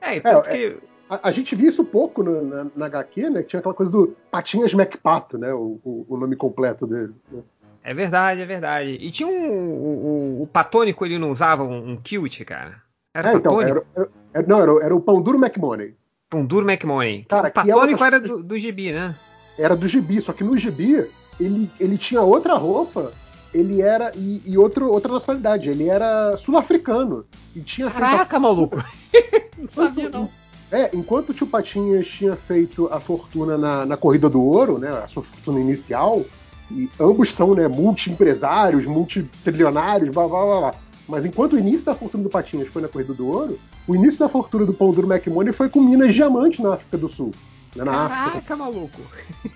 É, 0.04 0.20
tanto 0.20 0.48
É, 0.50 0.52
que. 0.52 0.76
A, 1.08 1.28
a 1.28 1.32
gente 1.32 1.54
via 1.54 1.68
isso 1.68 1.84
pouco 1.84 2.22
no- 2.22 2.42
na, 2.42 2.66
na 2.74 2.86
HQ, 2.86 3.28
né? 3.30 3.42
que 3.42 3.48
Tinha 3.50 3.60
aquela 3.60 3.74
coisa 3.74 3.90
do 3.92 4.16
Patinhas 4.30 4.72
MacPato, 4.72 5.36
né? 5.38 5.52
O, 5.52 5.78
o- 5.84 6.06
o 6.08 6.16
nome 6.16 6.34
completo 6.36 6.86
dele. 6.86 7.12
né? 7.30 7.42
É 7.82 7.92
verdade, 7.92 8.40
é 8.40 8.46
verdade. 8.46 8.90
E 9.00 9.10
tinha 9.10 9.28
um. 9.28 9.70
O, 9.72 10.42
o, 10.42 10.46
Patônico 10.46 11.04
ele 11.04 11.18
não 11.18 11.30
usava 11.30 11.62
um, 11.62 11.90
um 11.92 11.96
kilt, 11.96 12.42
cara? 12.44 12.76
Era 13.14 13.32
É, 13.32 13.34
então, 13.36 13.52
Patônico? 13.56 13.78
era, 13.94 14.02
era- 14.02 14.08
era- 14.32 14.46
não, 14.46 14.60
era, 14.62 14.84
era 14.86 14.96
o 14.96 15.00
Pão 15.00 15.20
Duro 15.20 15.38
McMoney. 15.38 15.94
Um 16.34 16.44
duro 16.44 16.68
McMoney. 16.68 17.24
Cara, 17.28 17.44
o 17.44 17.46
é 17.46 17.50
Patônico 17.50 18.02
outra- 18.02 18.06
era 18.06 18.20
do, 18.20 18.42
do 18.42 18.58
gibi, 18.58 18.92
né? 18.92 19.14
Era 19.58 19.76
do 19.76 19.86
gibi, 19.86 20.20
só 20.20 20.32
que 20.32 20.42
no 20.42 20.56
gibi 20.58 21.06
ele, 21.38 21.70
ele 21.78 21.96
tinha 21.98 22.22
outra 22.22 22.54
roupa, 22.54 23.12
ele 23.54 23.80
era. 23.80 24.10
E, 24.16 24.42
e 24.44 24.58
outro, 24.58 24.90
outra 24.90 25.12
nacionalidade, 25.12 25.70
ele 25.70 25.88
era 25.88 26.36
sul-africano. 26.36 27.24
E 27.54 27.60
tinha 27.60 27.88
feito 27.90 28.04
Caraca, 28.10 28.38
maluco! 28.38 28.76
não 29.58 29.68
sabia, 29.68 30.08
não. 30.10 30.28
É, 30.72 30.90
enquanto 30.92 31.30
o 31.30 31.34
Tio 31.34 31.46
Patinhas 31.46 32.06
tinha 32.08 32.34
feito 32.34 32.88
a 32.90 32.98
fortuna 32.98 33.56
na, 33.56 33.86
na 33.86 33.96
Corrida 33.96 34.28
do 34.28 34.42
Ouro, 34.42 34.78
né, 34.78 34.88
a 34.90 35.06
sua 35.06 35.22
fortuna 35.22 35.60
inicial, 35.60 36.24
e 36.70 36.90
ambos 36.98 37.32
são 37.32 37.54
né, 37.54 37.68
multi-empresários, 37.68 38.84
multitrilionários, 38.84 40.12
blá 40.12 40.26
blá 40.26 40.44
blá 40.44 40.60
blá. 40.60 40.74
Mas 41.06 41.24
enquanto 41.24 41.52
o 41.52 41.58
início 41.58 41.84
da 41.84 41.94
fortuna 41.94 42.24
do 42.24 42.30
Patinhas 42.30 42.68
foi 42.68 42.82
na 42.82 42.88
Corrida 42.88 43.12
do 43.12 43.28
Ouro, 43.28 43.58
o 43.86 43.94
início 43.94 44.18
da 44.18 44.28
fortuna 44.28 44.64
do 44.64 44.72
Pão 44.72 44.90
Duro 44.90 45.06
McMoney 45.12 45.52
foi 45.52 45.68
com 45.68 45.80
minas 45.80 46.14
diamante 46.14 46.62
na 46.62 46.74
África 46.74 46.96
do 46.96 47.12
Sul. 47.12 47.30
Né, 47.76 47.84
na 47.84 48.06
África. 48.06 48.30
Caraca, 48.30 48.56
maluco! 48.56 49.00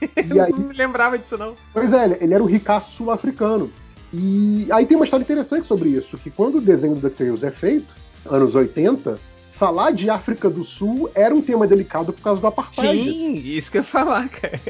E 0.03 0.37
Eu 0.37 0.45
aí, 0.45 0.53
não 0.53 0.59
me 0.69 0.75
lembrava 0.75 1.19
disso, 1.19 1.39
não. 1.39 1.55
Pois 1.73 1.93
é, 1.93 2.05
ele- 2.05 2.19
ele 2.21 2.35
era 2.35 2.43
o 2.43 2.47
ricaço 2.47 2.93
sul-africano. 2.93 3.71
E 4.13 4.67
aí 4.71 4.87
tem 4.87 4.97
uma 4.97 5.05
história 5.05 5.23
interessante 5.23 5.67
sobre 5.67 5.91
isso, 5.91 6.17
que 6.19 6.31
quando 6.31 6.59
o 6.59 6.61
desenho 6.61 6.95
do 6.95 7.01
DuckTales 7.01 7.43
é 7.43 7.51
feito, 7.51 7.95
anos 8.27 8.55
80, 8.55 9.19
falar 9.53 9.91
de 9.91 10.09
África 10.09 10.49
do 10.49 10.65
Sul 10.65 11.11
era 11.15 11.35
um 11.35 11.43
tema 11.43 11.67
delicado 11.67 12.13
por 12.13 12.23
causa 12.23 12.41
do 12.41 12.47
apartheid. 12.47 13.11
Sim, 13.11 13.35
isso 13.45 13.71
que 13.71 13.79
eu 13.79 13.83
ia 13.83 13.87
falar, 13.87 14.29
cara. 14.29 14.61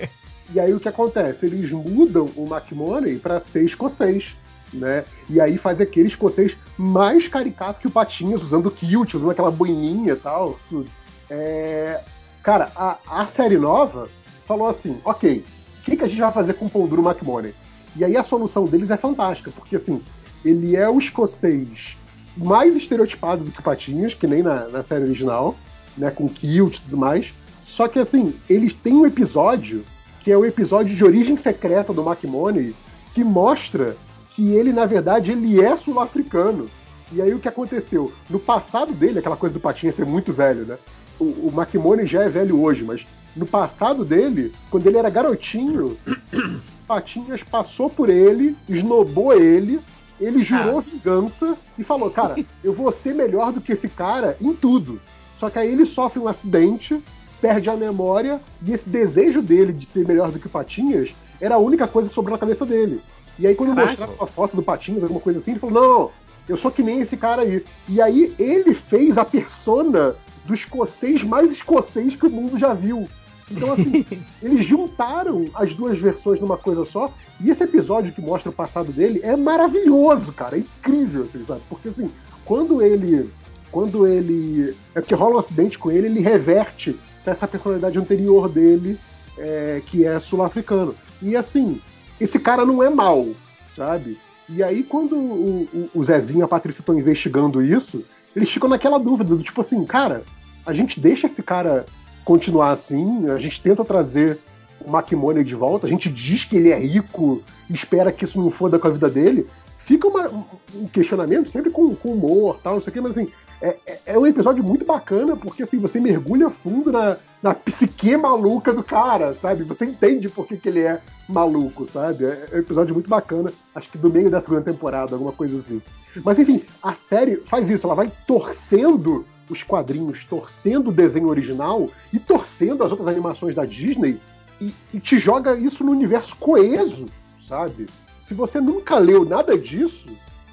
E 0.52 0.58
aí 0.58 0.72
o 0.72 0.80
que 0.80 0.88
acontece? 0.88 1.46
Eles 1.46 1.70
mudam 1.70 2.28
o 2.34 2.46
McMoney 2.46 3.18
para 3.18 3.38
ser 3.38 3.64
escocês, 3.64 4.34
né? 4.72 5.04
E 5.28 5.40
aí 5.40 5.58
faz 5.58 5.80
aquele 5.80 6.08
escocês 6.08 6.56
mais 6.76 7.28
caricato 7.28 7.80
que 7.80 7.86
o 7.86 7.90
Patinhas, 7.90 8.42
usando 8.42 8.70
kilt, 8.70 9.14
usando 9.14 9.30
aquela 9.30 9.50
boininha 9.50 10.14
e 10.14 10.16
tal, 10.16 10.58
tudo. 10.68 10.90
É, 11.30 12.00
Cara, 12.48 12.72
a, 12.74 12.96
a 13.06 13.26
série 13.26 13.58
nova 13.58 14.08
falou 14.46 14.70
assim, 14.70 14.98
ok, 15.04 15.44
o 15.80 15.84
que, 15.84 15.98
que 15.98 16.04
a 16.04 16.06
gente 16.08 16.18
vai 16.18 16.32
fazer 16.32 16.54
com 16.54 16.64
o 16.64 16.70
Pão 16.70 16.86
Duro 16.86 17.06
McMoney? 17.06 17.54
E 17.98 18.04
aí 18.04 18.16
a 18.16 18.22
solução 18.22 18.64
deles 18.64 18.90
é 18.90 18.96
fantástica, 18.96 19.50
porque 19.50 19.76
assim, 19.76 20.00
ele 20.44 20.76
é 20.76 20.88
o 20.88 20.98
escocês 20.98 21.96
mais 22.36 22.76
estereotipado 22.76 23.42
do 23.44 23.50
que 23.50 23.58
o 23.58 23.62
Patinhas, 23.62 24.14
que 24.14 24.26
nem 24.26 24.42
na, 24.42 24.68
na 24.68 24.84
série 24.84 25.04
original, 25.04 25.56
né? 25.96 26.10
Com 26.10 26.28
kilt 26.28 26.76
e 26.76 26.80
tudo 26.82 26.96
mais. 26.96 27.32
Só 27.66 27.88
que 27.88 27.98
assim, 27.98 28.34
eles 28.48 28.72
têm 28.72 28.94
um 28.94 29.06
episódio 29.06 29.84
que 30.20 30.30
é 30.30 30.36
o 30.36 30.44
episódio 30.44 30.94
de 30.94 31.04
origem 31.04 31.36
secreta 31.36 31.92
do 31.92 32.06
McMoney, 32.06 32.74
que 33.14 33.24
mostra 33.24 33.96
que 34.34 34.52
ele, 34.52 34.72
na 34.72 34.84
verdade, 34.84 35.32
ele 35.32 35.60
é 35.60 35.76
sul-africano. 35.76 36.68
E 37.10 37.22
aí 37.22 37.32
o 37.34 37.38
que 37.38 37.48
aconteceu? 37.48 38.12
No 38.28 38.38
passado 38.38 38.92
dele, 38.92 39.18
aquela 39.18 39.36
coisa 39.36 39.54
do 39.54 39.60
Patinha 39.60 39.92
ser 39.92 40.04
muito 40.04 40.32
velho, 40.32 40.64
né? 40.66 40.78
O, 41.18 41.24
o 41.24 42.06
já 42.06 42.22
é 42.22 42.28
velho 42.28 42.60
hoje, 42.60 42.84
mas 42.84 43.06
no 43.34 43.46
passado 43.46 44.04
dele, 44.04 44.52
quando 44.70 44.86
ele 44.86 44.98
era 44.98 45.10
garotinho, 45.10 45.96
Patinhas 46.86 47.42
passou 47.42 47.90
por 47.90 48.08
ele, 48.08 48.56
esnobou 48.68 49.32
ele, 49.32 49.80
ele 50.20 50.42
jurou 50.42 50.80
vingança 50.80 51.56
e 51.78 51.84
falou: 51.84 52.10
Cara, 52.10 52.36
eu 52.62 52.72
vou 52.72 52.90
ser 52.90 53.14
melhor 53.14 53.52
do 53.52 53.60
que 53.60 53.72
esse 53.72 53.88
cara 53.88 54.36
em 54.40 54.52
tudo. 54.52 55.00
Só 55.38 55.48
que 55.48 55.58
aí 55.58 55.70
ele 55.70 55.86
sofre 55.86 56.18
um 56.18 56.26
acidente, 56.26 57.00
perde 57.40 57.70
a 57.70 57.76
memória, 57.76 58.40
e 58.64 58.72
esse 58.72 58.88
desejo 58.88 59.40
dele 59.40 59.72
de 59.72 59.86
ser 59.86 60.06
melhor 60.06 60.32
do 60.32 60.38
que 60.38 60.46
o 60.46 60.50
Patinhas 60.50 61.14
era 61.40 61.54
a 61.54 61.58
única 61.58 61.86
coisa 61.86 62.08
que 62.08 62.14
sobrou 62.14 62.32
na 62.32 62.40
cabeça 62.40 62.66
dele. 62.66 63.00
E 63.38 63.46
aí, 63.46 63.54
quando 63.54 63.74
Caraca. 63.74 63.88
mostrava 63.88 64.24
a 64.24 64.26
foto 64.26 64.56
do 64.56 64.62
Patinhas, 64.62 65.04
alguma 65.04 65.20
coisa 65.20 65.38
assim, 65.38 65.52
ele 65.52 65.60
falou: 65.60 65.80
não, 65.80 66.10
eu 66.48 66.56
sou 66.56 66.70
que 66.70 66.82
nem 66.82 67.00
esse 67.00 67.16
cara 67.16 67.42
aí. 67.42 67.64
E 67.88 68.00
aí 68.00 68.34
ele 68.38 68.74
fez 68.74 69.16
a 69.16 69.24
persona 69.24 70.16
do 70.48 70.54
escocês 70.54 71.22
mais 71.22 71.52
escocês 71.52 72.16
que 72.16 72.26
o 72.26 72.30
mundo 72.30 72.58
já 72.58 72.72
viu. 72.72 73.06
Então, 73.50 73.72
assim, 73.72 74.04
eles 74.42 74.66
juntaram 74.66 75.44
as 75.54 75.74
duas 75.74 75.98
versões 75.98 76.40
numa 76.40 76.56
coisa 76.56 76.84
só. 76.86 77.12
E 77.40 77.50
esse 77.50 77.62
episódio 77.62 78.12
que 78.12 78.20
mostra 78.20 78.50
o 78.50 78.52
passado 78.52 78.90
dele 78.90 79.20
é 79.22 79.36
maravilhoso, 79.36 80.32
cara. 80.32 80.56
É 80.56 80.60
incrível, 80.60 81.24
assim, 81.24 81.44
sabe? 81.46 81.60
Porque, 81.68 81.88
assim, 81.90 82.10
quando 82.44 82.82
ele. 82.82 83.30
Quando 83.70 84.06
ele. 84.06 84.74
É 84.94 85.00
porque 85.00 85.14
rola 85.14 85.36
um 85.36 85.38
acidente 85.38 85.78
com 85.78 85.92
ele, 85.92 86.06
ele 86.06 86.20
reverte 86.20 86.98
pra 87.22 87.34
essa 87.34 87.46
personalidade 87.46 87.98
anterior 87.98 88.48
dele, 88.48 88.98
é, 89.36 89.82
que 89.86 90.04
é 90.04 90.18
sul-africano. 90.18 90.94
E, 91.20 91.36
assim, 91.36 91.80
esse 92.18 92.38
cara 92.38 92.64
não 92.64 92.82
é 92.82 92.88
mal, 92.88 93.28
sabe? 93.76 94.18
E 94.48 94.62
aí, 94.62 94.82
quando 94.82 95.14
o, 95.14 95.68
o, 95.72 95.90
o 96.00 96.04
Zezinho 96.04 96.40
e 96.40 96.42
a 96.42 96.48
Patrícia 96.48 96.80
estão 96.80 96.98
investigando 96.98 97.62
isso, 97.62 98.02
eles 98.34 98.48
ficam 98.48 98.68
naquela 98.68 98.98
dúvida 98.98 99.34
do 99.34 99.42
tipo 99.42 99.60
assim, 99.60 99.84
cara, 99.84 100.22
a 100.68 100.74
gente 100.74 101.00
deixa 101.00 101.26
esse 101.26 101.42
cara 101.42 101.86
continuar 102.24 102.72
assim, 102.72 103.28
a 103.30 103.38
gente 103.38 103.60
tenta 103.62 103.82
trazer 103.84 104.38
o 104.84 104.94
McMoney 104.94 105.42
de 105.42 105.54
volta, 105.54 105.86
a 105.86 105.90
gente 105.90 106.10
diz 106.10 106.44
que 106.44 106.56
ele 106.56 106.70
é 106.70 106.78
rico 106.78 107.42
espera 107.70 108.12
que 108.12 108.24
isso 108.24 108.38
não 108.40 108.50
foda 108.50 108.78
com 108.78 108.86
a 108.86 108.90
vida 108.90 109.08
dele. 109.08 109.46
fica 109.78 110.06
uma- 110.06 110.28
um- 110.28 110.44
um 110.82 110.86
questionamento, 110.86 111.50
sempre 111.50 111.70
com, 111.70 111.94
com 111.94 112.10
humor 112.12 112.58
tal, 112.62 112.74
não 112.74 112.82
sei 112.82 112.90
o 112.90 112.92
quê, 112.92 113.00
mas 113.00 113.12
assim, 113.12 113.26
é, 113.62 113.74
é- 113.86 113.98
é 114.04 114.18
um 114.18 114.26
episódio 114.26 114.62
muito 114.62 114.84
bacana, 114.84 115.34
porque 115.34 115.62
assim, 115.62 115.78
você 115.78 115.98
mergulha 115.98 116.50
fundo 116.50 116.92
na, 116.92 117.16
na 117.42 117.54
psique 117.54 118.14
maluca 118.14 118.70
do 118.74 118.84
cara, 118.84 119.34
sabe? 119.40 119.64
Você 119.64 119.86
entende 119.86 120.28
por 120.28 120.46
que, 120.46 120.58
que 120.58 120.68
ele 120.68 120.80
é 120.80 121.00
maluco, 121.26 121.88
sabe? 121.90 122.26
É, 122.26 122.48
é 122.52 122.56
um 122.56 122.58
episódio 122.58 122.92
muito 122.92 123.08
bacana, 123.08 123.50
acho 123.74 123.88
que 123.90 123.96
do 123.96 124.10
meio 124.10 124.28
da 124.28 124.42
segunda 124.42 124.60
temporada, 124.60 125.14
alguma 125.14 125.32
coisa 125.32 125.56
assim. 125.56 125.80
Mas 126.22 126.38
enfim, 126.38 126.62
a 126.82 126.92
série 126.92 127.36
faz 127.36 127.70
isso, 127.70 127.86
ela 127.86 127.94
vai 127.94 128.12
torcendo 128.26 129.24
os 129.48 129.62
quadrinhos, 129.62 130.24
torcendo 130.24 130.88
o 130.88 130.92
desenho 130.92 131.28
original 131.28 131.88
e 132.12 132.18
torcendo 132.18 132.84
as 132.84 132.90
outras 132.90 133.08
animações 133.08 133.54
da 133.54 133.64
Disney 133.64 134.18
e, 134.60 134.72
e 134.92 135.00
te 135.00 135.18
joga 135.18 135.56
isso 135.56 135.84
no 135.84 135.92
universo 135.92 136.36
coeso, 136.36 137.06
sabe? 137.46 137.86
Se 138.24 138.34
você 138.34 138.60
nunca 138.60 138.98
leu 138.98 139.24
nada 139.24 139.56
disso, 139.56 140.06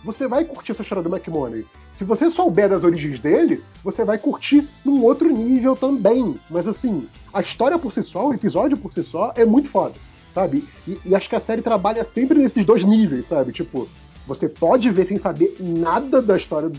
você 0.03 0.27
vai 0.27 0.45
curtir 0.45 0.71
essa 0.71 0.83
história 0.83 1.03
do 1.03 1.13
McMoney. 1.13 1.65
Se 1.97 2.03
você 2.03 2.29
souber 2.29 2.69
das 2.69 2.83
origens 2.83 3.19
dele, 3.19 3.63
você 3.83 4.03
vai 4.03 4.17
curtir 4.17 4.67
num 4.83 5.03
outro 5.03 5.29
nível 5.29 5.75
também. 5.75 6.35
Mas 6.49 6.67
assim, 6.67 7.07
a 7.33 7.41
história 7.41 7.79
por 7.79 7.91
si 7.91 8.03
só, 8.03 8.27
o 8.27 8.33
episódio 8.33 8.77
por 8.77 8.93
si 8.93 9.03
só, 9.03 9.33
é 9.35 9.45
muito 9.45 9.69
foda, 9.69 9.95
sabe? 10.33 10.63
E, 10.87 10.97
e 11.05 11.15
acho 11.15 11.29
que 11.29 11.35
a 11.35 11.39
série 11.39 11.61
trabalha 11.61 12.03
sempre 12.03 12.37
nesses 12.37 12.65
dois 12.65 12.83
níveis, 12.83 13.27
sabe? 13.27 13.51
Tipo, 13.51 13.89
você 14.27 14.49
pode 14.49 14.89
ver 14.89 15.05
sem 15.05 15.17
saber 15.17 15.55
nada 15.59 16.21
da 16.21 16.37
história 16.37 16.69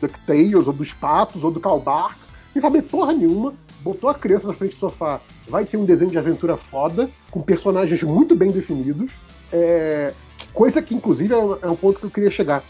DuckTales, 0.00 0.66
ou 0.66 0.72
dos 0.72 0.92
Patos, 0.92 1.42
ou 1.44 1.50
do 1.50 1.60
Karl 1.60 1.78
Barks, 1.80 2.28
sem 2.52 2.62
saber 2.62 2.82
porra 2.82 3.12
nenhuma, 3.12 3.54
botou 3.80 4.10
a 4.10 4.14
criança 4.14 4.46
na 4.46 4.52
frente 4.52 4.74
do 4.74 4.80
sofá, 4.80 5.20
vai 5.48 5.64
ter 5.64 5.76
um 5.76 5.84
desenho 5.84 6.10
de 6.10 6.18
aventura 6.18 6.56
foda, 6.56 7.08
com 7.30 7.40
personagens 7.40 8.02
muito 8.02 8.34
bem 8.34 8.50
definidos, 8.50 9.10
é, 9.52 10.12
coisa 10.52 10.82
que 10.82 10.94
inclusive 10.94 11.32
é 11.32 11.36
um- 11.36 11.56
é 11.62 11.66
um 11.68 11.76
ponto 11.76 12.00
que 12.00 12.06
eu 12.06 12.10
queria 12.10 12.30
chegar. 12.30 12.62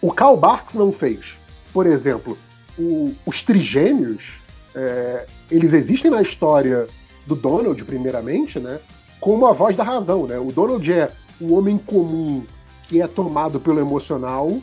O 0.00 0.12
Karl 0.12 0.36
Barks 0.36 0.74
não 0.74 0.92
fez. 0.92 1.38
Por 1.72 1.86
exemplo, 1.86 2.36
o- 2.78 3.12
os 3.26 3.42
trigêmeos, 3.42 4.22
é, 4.74 5.26
eles 5.50 5.72
existem 5.72 6.10
na 6.10 6.22
história 6.22 6.86
do 7.26 7.34
Donald, 7.34 7.82
primeiramente, 7.84 8.58
né? 8.58 8.80
Como 9.20 9.46
a 9.46 9.52
voz 9.52 9.76
da 9.76 9.84
razão, 9.84 10.26
né? 10.26 10.38
O 10.38 10.52
Donald 10.52 10.90
é 10.92 11.10
o 11.40 11.54
homem 11.54 11.76
comum 11.78 12.44
que 12.88 13.02
é 13.02 13.06
tomado 13.06 13.60
pelo 13.60 13.78
emocional 13.80 14.58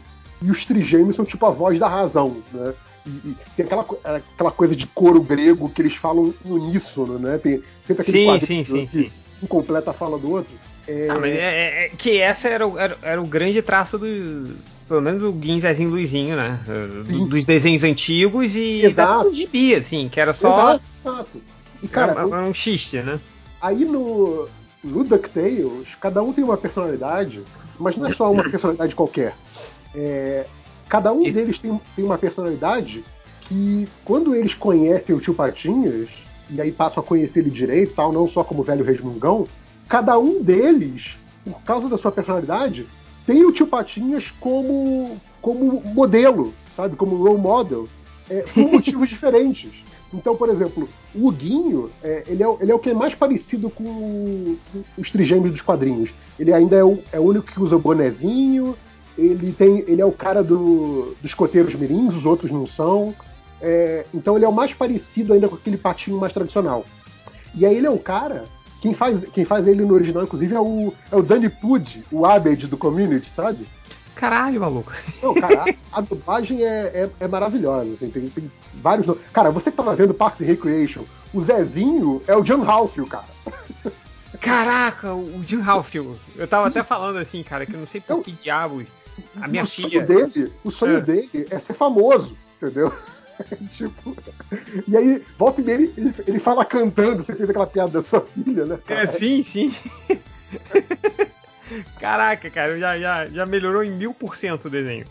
e 0.46 0.52
os 0.52 0.64
trigêmeos 0.66 1.16
são 1.16 1.26
tipo 1.26 1.46
a 1.46 1.50
voz 1.50 1.80
da 1.80 1.88
razão, 1.88 2.38
né? 2.54 2.74
E, 3.06 3.10
e 3.10 3.38
tem 3.56 3.66
aquela, 3.66 3.84
co- 3.84 4.00
aquela 4.04 4.52
coisa 4.52 4.76
de 4.76 4.86
coro 4.88 5.22
grego 5.22 5.70
que 5.70 5.82
eles 5.82 5.96
falam 5.96 6.34
em 6.46 6.52
uníssono, 6.52 7.20
né? 7.20 7.38
Tem 7.38 7.62
sempre 7.86 8.02
aquele 8.04 8.18
Sim, 8.20 8.26
quadrinho 8.28 8.66
sim, 8.66 8.74
sim, 8.74 8.86
que 8.88 8.92
sim. 9.10 9.12
um 9.44 9.48
completa 9.48 9.92
a 9.92 9.94
fala 9.94 10.18
do 10.18 10.32
outro. 10.32 10.54
É, 10.88 11.08
Ah, 11.10 11.20
mas 11.20 11.32
é, 11.32 11.36
é- 11.38 11.86
é 11.86 11.90
que 11.90 12.20
essa 12.20 12.48
era 12.48 12.68
o, 12.68 12.78
era, 12.78 12.98
era 13.02 13.22
o 13.22 13.26
grande 13.26 13.62
traço 13.62 13.98
do. 13.98 14.56
Pelo 14.88 15.02
menos 15.02 15.24
o 15.24 15.32
Guin 15.32 15.60
Zezinho 15.60 15.90
Luizinho, 15.90 16.36
né? 16.36 16.60
Do- 17.08 17.26
dos 17.28 17.44
desenhos 17.44 17.84
antigos 17.84 18.56
e 18.56 18.84
Exato. 18.86 19.24
da 19.24 19.32
gibi, 19.32 19.74
assim, 19.74 20.08
que 20.10 20.20
era 20.20 20.32
só. 20.34 20.80
Exato. 21.04 21.42
E, 21.82 21.88
cara, 21.88 22.12
era, 22.12 22.22
era 22.22 22.44
um 22.44 22.54
xiste, 22.54 22.98
né? 23.02 23.20
Aí 23.62 23.84
no, 23.84 24.48
no 24.84 25.04
DuckTales, 25.04 25.96
cada 26.00 26.22
um 26.22 26.32
tem 26.34 26.44
uma 26.44 26.56
personalidade, 26.58 27.42
mas 27.80 27.98
não 27.98 28.06
é 28.08 28.14
só 28.14 28.32
uma 28.32 28.44
personalidade 28.50 28.94
qualquer. 28.96 29.36
É, 29.96 30.46
cada 30.90 31.12
um 31.14 31.24
deles 31.24 31.58
tem, 31.60 31.80
tem 31.96 32.06
uma 32.06 32.18
personalidade 32.18 33.04
que, 33.42 33.88
quando 34.04 34.36
eles 34.36 34.54
conhecem 34.54 35.16
o 35.16 35.20
tio 35.20 35.34
Patinhas, 35.34 36.10
e 36.50 36.60
aí 36.62 36.72
passam 36.72 37.02
a 37.02 37.06
conhecer 37.06 37.40
ele 37.40 37.50
direito, 37.50 37.96
tal, 37.96 38.12
não 38.12 38.28
só 38.28 38.44
como 38.44 38.64
velho 38.64 38.84
resmungão, 38.84 39.48
cada 39.88 40.18
um 40.20 40.42
deles, 40.42 41.18
por 41.44 41.62
causa 41.62 41.88
da 41.90 41.98
sua 41.98 42.12
personalidade, 42.12 42.86
tem 43.26 43.44
o 43.46 43.52
tio 43.52 43.68
Patinhas 43.68 44.32
como, 44.40 45.18
como 45.42 45.82
modelo, 45.82 46.54
sabe? 46.76 46.96
Como 46.96 47.16
role 47.16 47.40
model, 47.40 47.88
é, 48.30 48.42
por 48.42 48.64
motivos 48.72 49.10
diferentes. 49.10 49.72
Então, 50.14 50.36
por 50.36 50.50
exemplo, 50.50 50.88
o 51.14 51.28
Huguinho, 51.28 51.90
é, 52.04 52.24
ele, 52.28 52.42
é, 52.44 52.48
o- 52.48 52.58
ele 52.62 52.72
é 52.72 52.76
o 52.76 52.80
que 52.80 52.90
é 52.90 52.94
mais 52.94 53.14
parecido 53.16 53.70
com, 53.70 53.84
o- 53.84 54.58
os 54.98 55.10
trigêmeos 55.10 55.52
dos 55.52 55.62
quadrinhos. 55.62 56.12
Ele 56.40 56.54
ainda 56.54 56.76
é 56.76 56.84
o, 56.84 57.00
é 57.12 57.20
o 57.20 57.24
único 57.24 57.48
que 57.52 57.60
usa 57.60 57.78
bonezinho, 57.78 58.76
ele, 59.18 59.52
tem, 59.52 59.84
ele 59.88 60.02
é 60.02 60.06
o 60.06 60.12
cara 60.12 60.44
do, 60.44 61.16
dos 61.22 61.34
coteiros 61.34 61.76
mirins, 61.76 62.14
os 62.14 62.26
outros 62.26 62.52
não 62.52 62.66
são. 62.66 63.16
É, 63.62 64.06
então 64.14 64.36
ele 64.36 64.46
é 64.46 64.50
o 64.50 64.54
mais 64.54 64.74
parecido 64.74 65.34
ainda 65.34 65.48
com 65.48 65.56
aquele 65.56 65.78
patinho 65.78 66.20
mais 66.20 66.34
tradicional. 66.34 66.86
E 67.54 67.66
aí 67.66 67.76
ele 67.76 67.88
é 67.88 67.90
o 67.90 68.00
cara. 68.00 68.44
Quem 68.82 68.94
faz, 68.94 69.20
quem 69.34 69.46
faz 69.46 69.68
ele 69.68 69.84
no 69.84 69.94
original, 69.94 70.24
inclusive, 70.24 70.54
é 70.54 70.60
o, 70.60 70.94
é 71.12 71.16
o 71.16 71.24
Danny 71.24 71.50
Pud, 71.50 72.04
o 72.12 72.26
Abed 72.26 72.68
do 72.68 72.78
Community, 72.78 73.32
sabe? 73.36 73.66
Caralho, 74.14 74.62
maluco. 74.62 74.94
Não, 75.24 75.34
cara, 75.34 75.66
a, 75.92 76.02
dublagem 76.02 76.64
é, 76.64 76.92
é, 76.94 77.10
é 77.20 77.28
maravilhosa, 77.28 77.94
assim, 77.94 78.10
tem, 78.10 78.28
tem 78.28 78.52
vários. 78.76 79.18
Cara, 79.34 79.50
você 79.50 79.72
que 79.72 79.78
tava 79.78 79.96
vendo 79.96 80.14
Parks 80.14 80.42
and 80.42 80.46
Recreation, 80.46 81.04
o 81.34 81.42
Zezinho 81.42 82.22
é 82.28 82.36
o 82.36 82.44
John 82.44 82.62
Ralphio, 82.62 83.08
cara. 83.08 83.26
Caraca, 84.40 85.14
o 85.14 85.42
Jim 85.44 85.62
Halfield. 85.62 86.20
Eu 86.36 86.48
tava 86.48 86.68
até 86.68 86.84
falando 86.84 87.18
assim, 87.18 87.42
cara, 87.42 87.66
que 87.66 87.74
eu 87.74 87.80
não 87.80 87.88
sei 87.88 88.00
por 88.02 88.22
que 88.22 88.32
diabos. 88.32 88.86
A 89.42 89.48
minha 89.48 89.64
o 89.64 89.68
filha. 89.68 89.90
sonho 89.90 90.08
dele, 90.08 90.52
o 90.64 90.72
sonho 90.72 90.98
É. 90.98 91.02
dele 91.02 91.48
é 91.50 91.60
ser 91.60 91.74
famoso, 91.74 92.38
entendeu? 92.58 92.92
tipo, 93.74 94.16
e 94.88 94.96
aí, 94.96 95.22
volta 95.38 95.62
e 95.62 95.64
meia, 95.64 95.76
ele, 95.76 96.14
ele, 96.26 96.40
fala 96.40 96.64
cantando, 96.64 97.24
você 97.24 97.36
fez 97.36 97.50
aquela 97.50 97.68
piada 97.68 97.92
da 97.92 98.04
sua 98.04 98.22
filha, 98.22 98.66
né? 98.66 98.80
É, 98.88 99.08
sim, 99.08 99.44
sim. 99.44 99.76
Caraca, 102.00 102.50
cara, 102.50 102.78
já, 102.78 102.98
já, 103.00 103.26
já 103.26 103.46
melhorou 103.46 103.84
em 103.84 103.92
mil 103.92 104.14
por 104.14 104.38
cento 104.38 104.66
o 104.66 104.70
desenho. 104.70 105.06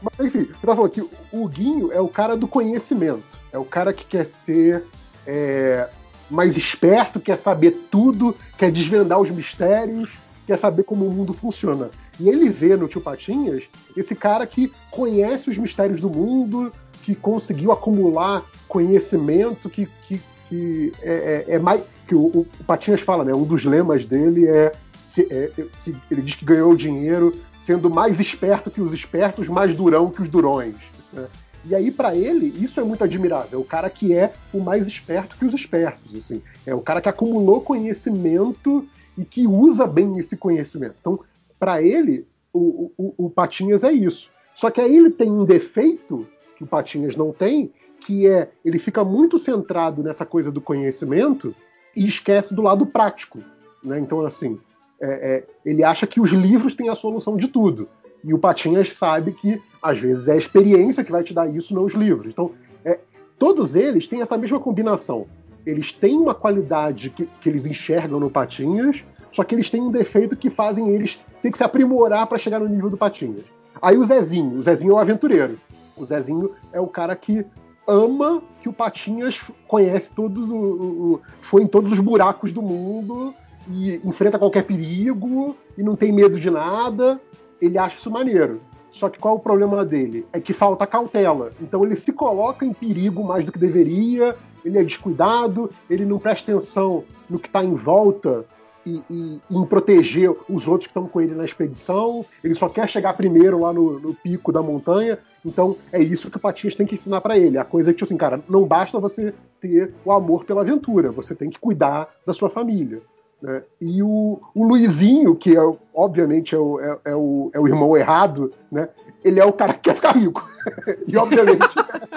Mas 0.00 0.26
enfim, 0.26 0.48
eu 0.48 0.56
tava 0.60 0.76
falando 0.76 0.90
que 0.90 1.08
o 1.32 1.48
Guinho 1.48 1.92
é 1.92 2.00
o 2.00 2.08
cara 2.08 2.36
do 2.36 2.48
conhecimento. 2.48 3.22
É 3.52 3.58
o 3.58 3.64
cara 3.64 3.92
que 3.92 4.04
quer 4.04 4.26
ser 4.44 4.82
é, 5.26 5.88
mais 6.30 6.56
esperto, 6.56 7.20
quer 7.20 7.36
saber 7.36 7.86
tudo, 7.90 8.34
quer 8.58 8.72
desvendar 8.72 9.20
os 9.20 9.30
mistérios, 9.30 10.10
quer 10.46 10.58
saber 10.58 10.82
como 10.82 11.06
o 11.06 11.10
mundo 11.10 11.32
funciona. 11.32 11.90
E 12.22 12.28
ele 12.28 12.48
vê 12.48 12.76
no 12.76 12.86
Tio 12.86 13.00
Patinhas 13.00 13.64
esse 13.96 14.14
cara 14.14 14.46
que 14.46 14.72
conhece 14.92 15.50
os 15.50 15.58
mistérios 15.58 16.00
do 16.00 16.08
mundo, 16.08 16.72
que 17.02 17.16
conseguiu 17.16 17.72
acumular 17.72 18.44
conhecimento, 18.68 19.68
que, 19.68 19.88
que, 20.06 20.20
que 20.48 20.92
é, 21.02 21.44
é- 21.48 21.54
é 21.54 21.58
mais. 21.58 21.82
que 22.06 22.14
o, 22.14 22.26
o 22.28 22.64
Patinhas 22.64 23.00
fala, 23.00 23.24
né? 23.24 23.34
Um 23.34 23.42
dos 23.42 23.64
lemas 23.64 24.06
dele 24.06 24.46
é, 24.46 24.72
é- 25.18 25.50
que 25.84 25.96
ele 26.08 26.22
diz 26.22 26.36
que 26.36 26.44
ganhou 26.44 26.76
dinheiro 26.76 27.36
sendo 27.66 27.90
mais 27.90 28.20
esperto 28.20 28.70
que 28.70 28.80
os 28.80 28.92
espertos, 28.92 29.48
mais 29.48 29.74
durão 29.76 30.08
que 30.08 30.22
os 30.22 30.28
durões. 30.28 30.76
né? 31.12 31.26
E 31.64 31.74
aí, 31.74 31.90
pra 31.90 32.14
ele, 32.14 32.46
isso 32.64 32.78
é 32.78 32.84
muito 32.84 33.02
admirável. 33.04 33.58
É 33.58 33.62
o 33.62 33.64
cara 33.64 33.88
que 33.90 34.12
é 34.14 34.32
o 34.52 34.60
mais 34.60 34.86
esperto 34.86 35.36
que 35.36 35.44
os 35.44 35.54
espertos. 35.54 36.14
Assim. 36.16 36.40
É 36.66 36.72
o 36.74 36.80
cara 36.80 37.00
que 37.00 37.08
acumulou 37.08 37.60
conhecimento 37.60 38.86
e 39.18 39.24
que 39.24 39.46
usa 39.46 39.86
bem 39.86 40.18
esse 40.18 40.36
conhecimento. 40.36 40.94
Então, 41.00 41.20
pra 41.62 41.80
ele, 41.80 42.26
o, 42.52 42.90
o, 42.98 43.26
o 43.26 43.30
Patinhas 43.30 43.84
é 43.84 43.92
isso. 43.92 44.32
Só 44.52 44.68
que 44.68 44.80
aí 44.80 44.96
ele 44.96 45.10
tem 45.10 45.30
um 45.30 45.44
defeito 45.44 46.26
que 46.56 46.64
o 46.64 46.66
Patinhas 46.66 47.14
não 47.14 47.30
tem, 47.30 47.72
que 48.00 48.26
é 48.26 48.50
ele 48.64 48.80
fica 48.80 49.04
muito 49.04 49.38
centrado 49.38 50.02
nessa 50.02 50.26
coisa 50.26 50.50
do 50.50 50.60
conhecimento 50.60 51.54
e 51.94 52.04
esquece 52.04 52.52
do 52.52 52.62
lado 52.62 52.84
prático. 52.84 53.38
Né? 53.80 54.00
Então, 54.00 54.26
assim, 54.26 54.58
é, 55.00 55.06
é, 55.06 55.46
ele 55.64 55.84
acha 55.84 56.04
que 56.04 56.20
os 56.20 56.30
livros 56.30 56.74
têm 56.74 56.88
a 56.88 56.96
solução 56.96 57.36
de 57.36 57.46
tudo. 57.46 57.88
E 58.24 58.34
o 58.34 58.40
Patinhas 58.40 58.94
sabe 58.94 59.30
que, 59.30 59.62
às 59.80 59.96
vezes, 60.00 60.26
é 60.26 60.32
a 60.32 60.36
experiência 60.36 61.04
que 61.04 61.12
vai 61.12 61.22
te 61.22 61.32
dar 61.32 61.48
isso, 61.48 61.72
não 61.72 61.84
os 61.84 61.94
livros. 61.94 62.32
Então, 62.32 62.50
é, 62.84 62.98
todos 63.38 63.76
eles 63.76 64.08
têm 64.08 64.20
essa 64.20 64.36
mesma 64.36 64.58
combinação. 64.58 65.28
Eles 65.64 65.92
têm 65.92 66.18
uma 66.18 66.34
qualidade 66.34 67.10
que, 67.10 67.28
que 67.40 67.48
eles 67.48 67.64
enxergam 67.64 68.18
no 68.18 68.28
Patinhas, 68.28 69.04
só 69.32 69.42
que 69.44 69.54
eles 69.54 69.70
têm 69.70 69.80
um 69.80 69.90
defeito 69.90 70.36
que 70.36 70.50
fazem 70.50 70.88
eles 70.90 71.18
ter 71.40 71.50
que 71.50 71.58
se 71.58 71.64
aprimorar 71.64 72.26
para 72.26 72.38
chegar 72.38 72.60
no 72.60 72.68
nível 72.68 72.90
do 72.90 72.96
Patinhas. 72.96 73.44
Aí 73.80 73.96
o 73.96 74.04
Zezinho, 74.04 74.58
o 74.58 74.62
Zezinho 74.62 74.92
é 74.92 74.94
o 74.94 74.98
aventureiro. 74.98 75.58
O 75.96 76.04
Zezinho 76.04 76.52
é 76.72 76.80
o 76.80 76.86
cara 76.86 77.16
que 77.16 77.44
ama 77.86 78.42
que 78.62 78.68
o 78.68 78.72
Patinhas 78.72 79.40
conhece 79.66 80.12
todos 80.12 80.48
o- 80.48 80.54
o- 80.54 81.20
foi 81.40 81.62
em 81.62 81.66
todos 81.66 81.90
os 81.92 81.98
buracos 81.98 82.52
do 82.52 82.62
mundo 82.62 83.34
e 83.68 84.00
enfrenta 84.04 84.38
qualquer 84.38 84.64
perigo 84.64 85.56
e 85.76 85.82
não 85.82 85.96
tem 85.96 86.12
medo 86.12 86.38
de 86.38 86.50
nada. 86.50 87.20
Ele 87.60 87.78
acha 87.78 87.96
isso 87.96 88.10
maneiro. 88.10 88.60
Só 88.90 89.08
que 89.08 89.18
qual 89.18 89.34
é 89.34 89.38
o 89.38 89.40
problema 89.40 89.84
dele? 89.84 90.26
É 90.32 90.38
que 90.40 90.52
falta 90.52 90.86
cautela. 90.86 91.52
Então 91.60 91.82
ele 91.84 91.96
se 91.96 92.12
coloca 92.12 92.64
em 92.64 92.72
perigo 92.72 93.24
mais 93.24 93.44
do 93.44 93.50
que 93.50 93.58
deveria, 93.58 94.36
ele 94.64 94.78
é 94.78 94.84
descuidado, 94.84 95.70
ele 95.88 96.04
não 96.04 96.18
presta 96.18 96.52
atenção 96.52 97.02
no 97.28 97.38
que 97.38 97.48
está 97.48 97.64
em 97.64 97.74
volta 97.74 98.44
e, 98.86 99.40
em 99.50 99.64
proteger 99.66 100.30
os 100.48 100.66
outros 100.66 100.86
que 100.86 100.90
estão 100.90 101.06
com 101.06 101.20
ele 101.20 101.34
na 101.34 101.44
expedição. 101.44 102.24
Ele 102.42 102.54
só 102.54 102.68
quer 102.68 102.88
chegar 102.88 103.14
primeiro 103.14 103.60
lá 103.60 103.72
no, 103.72 103.98
no 103.98 104.14
pico 104.14 104.52
da 104.52 104.62
montanha. 104.62 105.18
Então 105.44 105.76
é 105.92 106.00
isso 106.00 106.30
que 106.30 106.36
o 106.36 106.40
Patinhas 106.40 106.74
tem 106.74 106.86
que 106.86 106.94
ensinar 106.94 107.20
para 107.20 107.36
ele. 107.36 107.58
A 107.58 107.64
coisa 107.64 107.90
é 107.90 107.92
que, 107.92 107.98
tipo 107.98 108.06
assim, 108.06 108.16
cara, 108.16 108.40
não 108.48 108.64
basta 108.64 108.98
você 108.98 109.34
ter 109.60 109.92
o 110.04 110.12
amor 110.12 110.44
pela 110.44 110.62
aventura, 110.62 111.10
você 111.10 111.34
tem 111.34 111.50
que 111.50 111.58
cuidar 111.58 112.08
da 112.26 112.32
sua 112.32 112.50
família. 112.50 113.00
né? 113.40 113.62
E 113.80 114.02
o, 114.02 114.40
o 114.54 114.64
Luizinho, 114.64 115.36
que 115.36 115.56
é, 115.56 115.60
obviamente 115.94 116.54
é 116.54 116.58
o, 116.58 116.80
é, 116.80 116.98
é 117.06 117.14
o, 117.14 117.50
é 117.52 117.60
o 117.60 117.68
irmão 117.68 117.96
errado, 117.96 118.50
né? 118.70 118.88
Ele 119.24 119.38
é 119.38 119.44
o 119.44 119.52
cara 119.52 119.74
que 119.74 119.80
quer 119.80 119.94
ficar 119.94 120.16
rico. 120.16 120.48
e 121.06 121.16
obviamente, 121.16 121.68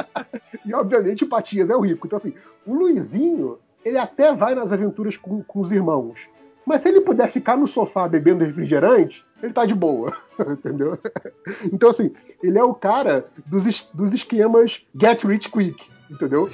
e 0.65 0.73
obviamente 0.73 1.23
o 1.23 1.29
Patias 1.29 1.69
é 1.69 1.75
o 1.75 1.81
rico. 1.81 2.07
Então 2.07 2.17
assim, 2.17 2.33
o 2.65 2.73
Luizinho, 2.73 3.57
ele 3.83 3.97
até 3.97 4.33
vai 4.33 4.55
nas 4.55 4.71
aventuras 4.71 5.17
com, 5.17 5.43
com 5.43 5.61
os 5.61 5.71
irmãos. 5.71 6.19
Mas 6.65 6.81
se 6.81 6.89
ele 6.89 7.01
puder 7.01 7.31
ficar 7.31 7.55
no 7.57 7.67
sofá 7.67 8.07
bebendo 8.07 8.43
refrigerante, 8.43 9.23
ele 9.43 9.53
tá 9.53 9.65
de 9.65 9.75
boa, 9.75 10.15
entendeu? 10.39 10.97
Então, 11.71 11.89
assim, 11.89 12.11
ele 12.41 12.57
é 12.57 12.63
o 12.63 12.73
cara 12.73 13.27
dos, 13.45 13.65
es- 13.67 13.87
dos 13.93 14.11
esquemas 14.13 14.81
get 14.99 15.23
rich 15.23 15.49
quick, 15.49 15.83
entendeu? 16.09 16.47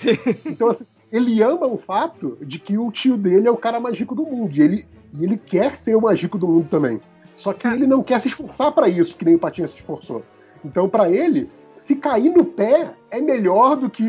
Então, 0.45 0.69
assim, 0.69 0.85
ele 1.11 1.41
ama 1.41 1.65
o 1.67 1.77
fato 1.77 2.37
de 2.41 2.59
que 2.59 2.77
o 2.77 2.91
tio 2.91 3.15
dele 3.17 3.47
é 3.47 3.51
o 3.51 3.57
cara 3.57 3.79
mais 3.79 3.97
rico 3.97 4.13
do 4.15 4.23
mundo. 4.25 4.53
E 4.55 4.61
ele, 4.61 4.85
e 5.17 5.23
ele 5.23 5.37
quer 5.37 5.75
ser 5.77 5.95
o 5.95 6.01
mais 6.01 6.21
rico 6.21 6.37
do 6.37 6.47
mundo 6.47 6.67
também. 6.69 6.99
Só 7.35 7.53
que 7.53 7.65
ele 7.67 7.87
não 7.87 8.03
quer 8.03 8.19
se 8.19 8.27
esforçar 8.27 8.71
pra 8.73 8.87
isso, 8.89 9.15
que 9.15 9.23
nem 9.25 9.35
o 9.35 9.39
Patinha 9.39 9.67
se 9.67 9.75
esforçou. 9.75 10.23
Então, 10.63 10.87
pra 10.89 11.09
ele, 11.09 11.49
se 11.79 11.95
cair 11.95 12.29
no 12.29 12.43
pé 12.45 12.93
é 13.09 13.19
melhor 13.21 13.75
do 13.77 13.89
que 13.89 14.03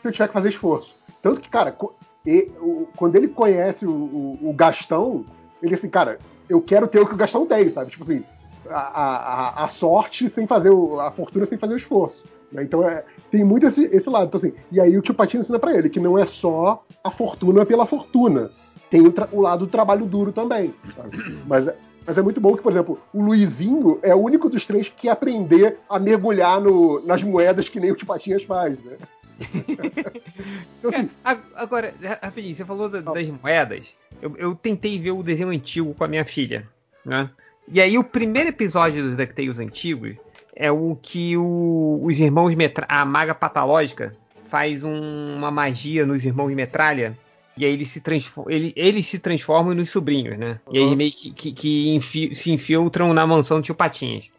se 0.00 0.06
eu 0.08 0.12
tiver 0.12 0.28
que 0.28 0.32
fazer 0.32 0.48
esforço. 0.50 0.94
Tanto 1.20 1.40
que, 1.40 1.48
cara, 1.48 1.76
e- 2.24 2.50
quando 2.96 3.16
ele 3.16 3.28
conhece 3.28 3.84
o, 3.84 3.90
o- 3.90 4.38
o 4.50 4.52
Gastão, 4.52 5.24
ele 5.62 5.74
assim, 5.74 5.88
cara, 5.88 6.18
eu 6.48 6.60
quero 6.60 6.86
ter 6.88 7.00
o 7.00 7.06
que 7.06 7.14
o 7.14 7.16
Gastão 7.16 7.46
tem, 7.46 7.70
sabe? 7.70 7.90
Tipo 7.90 8.04
assim, 8.04 8.22
a, 8.68 8.78
a- 8.78 9.64
a- 9.64 9.68
sorte 9.68 10.28
sem 10.30 10.46
fazer 10.46 10.70
o, 10.70 11.00
a 11.00 11.10
fortuna 11.10 11.46
sem 11.46 11.58
fazer 11.58 11.74
o 11.74 11.76
esforço. 11.76 12.24
né? 12.52 12.62
Então 12.62 12.86
é, 12.88 13.04
tem 13.30 13.44
muito 13.44 13.66
esse, 13.66 13.84
esse 13.86 14.08
lado. 14.08 14.26
Então, 14.28 14.38
assim, 14.38 14.52
e 14.70 14.80
aí 14.80 14.96
o 14.96 15.02
tio 15.02 15.14
Patinho 15.14 15.40
ensina 15.40 15.58
pra 15.58 15.74
ele 15.76 15.88
que 15.88 16.00
não 16.00 16.18
é 16.18 16.26
só 16.26 16.82
a 17.02 17.10
fortuna 17.10 17.64
pela 17.66 17.86
fortuna. 17.86 18.50
Tem 18.90 19.02
o, 19.02 19.12
o 19.32 19.40
lado 19.40 19.66
do 19.66 19.70
trabalho 19.70 20.06
duro 20.06 20.32
também. 20.32 20.74
sabe? 20.96 21.16
Mas, 21.46 21.66
é- 21.66 21.76
mas 22.06 22.16
é 22.16 22.22
muito 22.22 22.40
bom 22.40 22.56
que, 22.56 22.62
por 22.62 22.72
exemplo, 22.72 22.98
o 23.12 23.20
Luizinho 23.22 23.98
é 24.02 24.14
o 24.14 24.18
único 24.18 24.48
dos 24.48 24.64
três 24.64 24.88
que 24.88 25.10
aprender 25.10 25.78
a 25.90 25.98
mergulhar 25.98 26.58
no- 26.58 27.00
nas 27.04 27.22
moedas 27.22 27.68
que 27.68 27.78
nem 27.78 27.92
o 27.92 27.94
tio 27.94 28.06
Patinhas 28.06 28.42
faz, 28.44 28.82
né? 28.82 28.96
Então, 30.78 30.90
assim, 30.94 31.10
A- 31.24 31.38
Agora, 31.56 31.94
ra- 32.02 32.18
rapidinho, 32.22 32.54
você 32.54 32.64
falou 32.64 32.88
da- 32.88 33.00
das 33.00 33.28
moedas. 33.28 33.94
Eu, 34.22 34.36
eu 34.36 34.54
tentei 34.54 34.98
ver 34.98 35.10
o 35.12 35.22
desenho 35.22 35.48
antigo 35.50 35.94
com 35.94 36.04
a 36.04 36.08
minha 36.08 36.24
filha, 36.24 36.66
né? 37.04 37.30
E 37.70 37.80
aí 37.80 37.98
o 37.98 38.04
primeiro 38.04 38.48
episódio 38.50 39.02
dos 39.02 39.16
DuckTales 39.16 39.58
antigos 39.58 40.16
é 40.54 40.70
o 40.72 40.96
que 41.00 41.36
o- 41.36 42.00
os 42.02 42.18
irmãos 42.20 42.54
Metra 42.54 42.86
a 42.88 43.04
maga 43.04 43.34
patológica 43.34 44.16
faz 44.44 44.82
um- 44.82 45.36
uma 45.36 45.50
magia 45.50 46.06
nos 46.06 46.24
irmãos 46.24 46.52
Metralha 46.54 47.16
e 47.56 47.64
aí 47.64 47.72
eles 47.72 47.88
se, 47.90 48.00
transfo- 48.00 48.48
ele- 48.48 48.72
eles 48.76 49.06
se 49.06 49.18
transformam 49.18 49.74
nos 49.74 49.90
sobrinhos, 49.90 50.38
né? 50.38 50.58
E 50.72 50.78
aí 50.78 50.96
meio 50.96 51.12
que, 51.12 51.30
que- 51.32 51.52
que 51.52 51.88
infi- 51.94 52.34
se 52.34 52.50
infiltram 52.52 53.12
na 53.12 53.26
mansão 53.26 53.60
do 53.60 53.64
tio 53.64 53.74
Patinhas. 53.74 54.30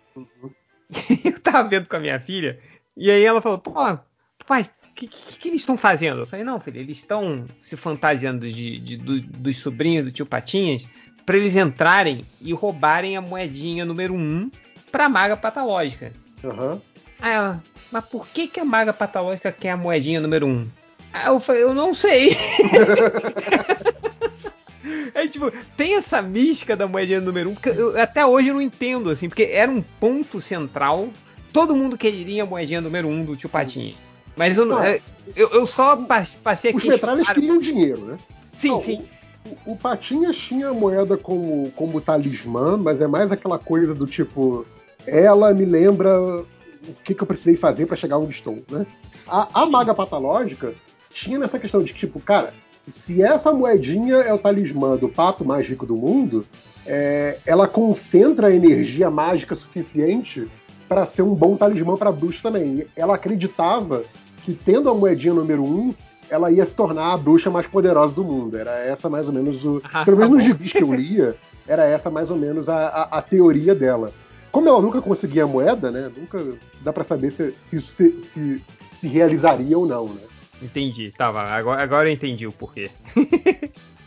eu 1.26 1.40
tava 1.42 1.68
vendo 1.70 1.88
com 1.88 1.96
a 1.98 2.00
minha 2.00 2.20
filha 2.20 2.60
e 2.98 3.12
aí 3.12 3.24
ela 3.24 3.42
falou, 3.42 3.60
pô, 3.60 3.72
pai, 4.48 4.68
que, 5.00 5.08
que- 5.08 5.38
que 5.40 5.48
eles 5.48 5.62
estão 5.62 5.78
fazendo? 5.78 6.22
Eu 6.22 6.28
falei, 6.28 6.44
não, 6.44 6.60
filho, 6.60 6.80
eles 6.80 6.98
estão 6.98 7.46
se 7.60 7.78
fantasiando 7.78 8.48
de, 8.48 8.78
de- 8.80 8.98
do- 8.98 9.22
dos 9.22 9.58
sobrinhos 9.58 10.06
do 10.06 10.12
tio 10.12 10.26
Patinhas 10.26 10.86
para 11.26 11.38
eles 11.38 11.56
entrarem 11.56 12.22
e 12.42 12.52
roubarem 12.54 13.16
a 13.16 13.22
moedinha 13.22 13.86
número 13.86 14.14
1 14.14 14.18
um 14.18 14.52
pra 14.92 15.08
maga 15.08 15.38
patológica. 15.38 16.12
aham. 16.44 16.82
Aí 17.22 17.34
ela, 17.34 17.62
mas 17.92 18.06
por 18.06 18.28
que, 18.28 18.48
que 18.48 18.60
a 18.60 18.66
maga 18.66 18.94
patológica 18.94 19.52
quer 19.52 19.72
a 19.72 19.78
moedinha 19.78 20.20
número 20.22 20.48
1? 20.48 20.50
Um? 20.52 20.68
Aí 21.14 21.28
eu 21.28 21.40
falei, 21.40 21.64
eu 21.64 21.74
não 21.74 21.94
sei. 21.94 22.38
Aí, 25.16 25.28
tipo, 25.30 25.52
tem 25.76 25.96
essa 25.96 26.22
mística 26.22 26.76
da 26.76 26.88
moedinha 26.88 27.20
número 27.22 27.50
1 27.50 27.52
um, 27.52 27.56
que 27.56 27.70
eu, 27.70 28.00
até 28.02 28.26
hoje 28.26 28.50
eu 28.50 28.54
não 28.56 28.62
entendo, 28.62 29.10
assim, 29.10 29.28
porque 29.28 29.44
era 29.52 29.70
um 29.72 29.82
ponto 29.82 30.40
central. 30.42 31.10
Todo 31.52 31.76
mundo 31.76 31.98
queria 31.98 32.44
a 32.44 32.46
moedinha 32.46 32.80
número 32.82 33.08
1 33.08 33.12
um 33.12 33.24
do 33.26 33.36
tio 33.36 33.50
Patinhas. 33.50 33.96
Mas 34.40 34.58
eu, 34.58 34.66
não- 34.66 34.78
Ah, 34.80 34.98
eu, 35.36 35.50
eu 35.52 35.66
só 35.68 35.98
pas- 35.98 36.34
passei 36.34 36.72
Os 36.72 36.78
aqui. 36.78 36.88
metralhas 36.88 37.28
queriam 37.28 37.58
dinheiro, 37.60 38.00
né? 38.06 38.18
Sim, 38.54 38.70
Não, 38.70 38.82
sim. 38.82 39.06
O, 39.66 39.74
o 39.74 39.76
Patinhas 39.76 40.38
tinha 40.38 40.70
a 40.70 40.74
moeda 40.74 41.18
como, 41.18 41.70
como 41.76 42.00
talismã, 42.00 42.78
mas 42.78 43.02
é 43.02 43.08
mais 43.08 43.32
aquela 43.34 43.60
coisa 43.60 43.94
do 43.94 44.08
tipo, 44.08 44.66
ela 45.06 45.54
me 45.54 45.66
lembra 45.66 46.18
o 46.22 46.94
que, 47.04 47.14
que 47.14 47.22
eu 47.22 47.28
precisei 47.28 47.58
fazer 47.58 47.86
para 47.86 47.98
chegar 47.98 48.18
onde 48.18 48.32
estou, 48.32 48.60
né? 48.72 48.86
A, 49.28 49.62
a 49.64 49.66
maga 49.66 49.94
patológica 49.94 50.74
tinha 51.14 51.38
nessa 51.38 51.60
questão 51.60 51.82
de 51.84 51.92
que, 51.92 52.00
tipo, 52.00 52.20
cara, 52.22 52.54
se 52.96 53.22
essa 53.22 53.52
moedinha 53.52 54.16
é 54.16 54.34
o 54.34 54.38
talismã 54.38 54.96
do 54.96 55.10
pato 55.10 55.44
mais 55.44 55.68
rico 55.68 55.86
do 55.86 55.98
mundo, 55.98 56.46
é, 56.88 57.38
ela 57.46 57.68
concentra 57.68 58.48
a 58.48 58.54
energia 58.56 59.12
mágica 59.12 59.54
suficiente 59.54 60.48
para 60.88 61.06
ser 61.06 61.22
um 61.24 61.36
bom 61.36 61.56
talismã 61.56 61.96
para 61.96 62.12
bruxa 62.12 62.40
também. 62.42 62.86
Ela 62.96 63.16
acreditava 63.16 64.02
que 64.54 64.64
tendo 64.66 64.90
a 64.90 64.94
moedinha 64.94 65.34
número 65.34 65.64
um, 65.64 65.94
ela 66.30 66.52
ia 66.52 66.66
se 66.66 66.74
tornar 66.74 67.14
a 67.14 67.18
bruxa 67.18 67.50
mais 67.50 67.68
poderosa 67.68 68.14
do 68.14 68.24
mundo. 68.24 68.58
Era 68.58 68.78
essa 68.80 69.10
mais 69.10 69.28
ou 69.28 69.34
menos 69.34 69.64
o. 69.64 69.82
Ah, 69.94 70.04
pelo 70.06 70.18
menos 70.18 70.32
tá 70.32 70.36
nos 70.38 70.44
gibis 70.44 70.72
que 70.72 70.84
eu 70.84 70.94
lia, 70.94 71.36
era 71.68 71.86
essa 71.86 72.10
mais 72.10 72.30
ou 72.32 72.38
menos 72.38 72.68
a, 72.70 72.88
a, 72.88 73.04
a 73.18 73.22
teoria 73.22 73.74
dela. 73.76 74.12
Como 74.52 74.68
ela 74.68 74.82
nunca 74.82 75.02
conseguia 75.02 75.44
a 75.44 75.48
moeda, 75.48 75.92
né? 75.92 76.12
Nunca 76.16 76.44
dá 76.82 76.92
para 76.92 77.04
saber 77.04 77.32
se, 77.32 77.54
se 77.70 77.76
isso 77.76 77.92
se, 77.94 78.12
se, 78.34 78.64
se 79.00 79.08
realizaria 79.08 79.78
ou 79.78 79.86
não, 79.86 80.06
né? 80.08 80.22
Entendi, 80.62 81.12
tava. 81.16 81.42
Agora, 81.44 81.82
agora 81.82 82.10
eu 82.10 82.14
entendi 82.14 82.46
o 82.48 82.52
porquê. 82.52 82.90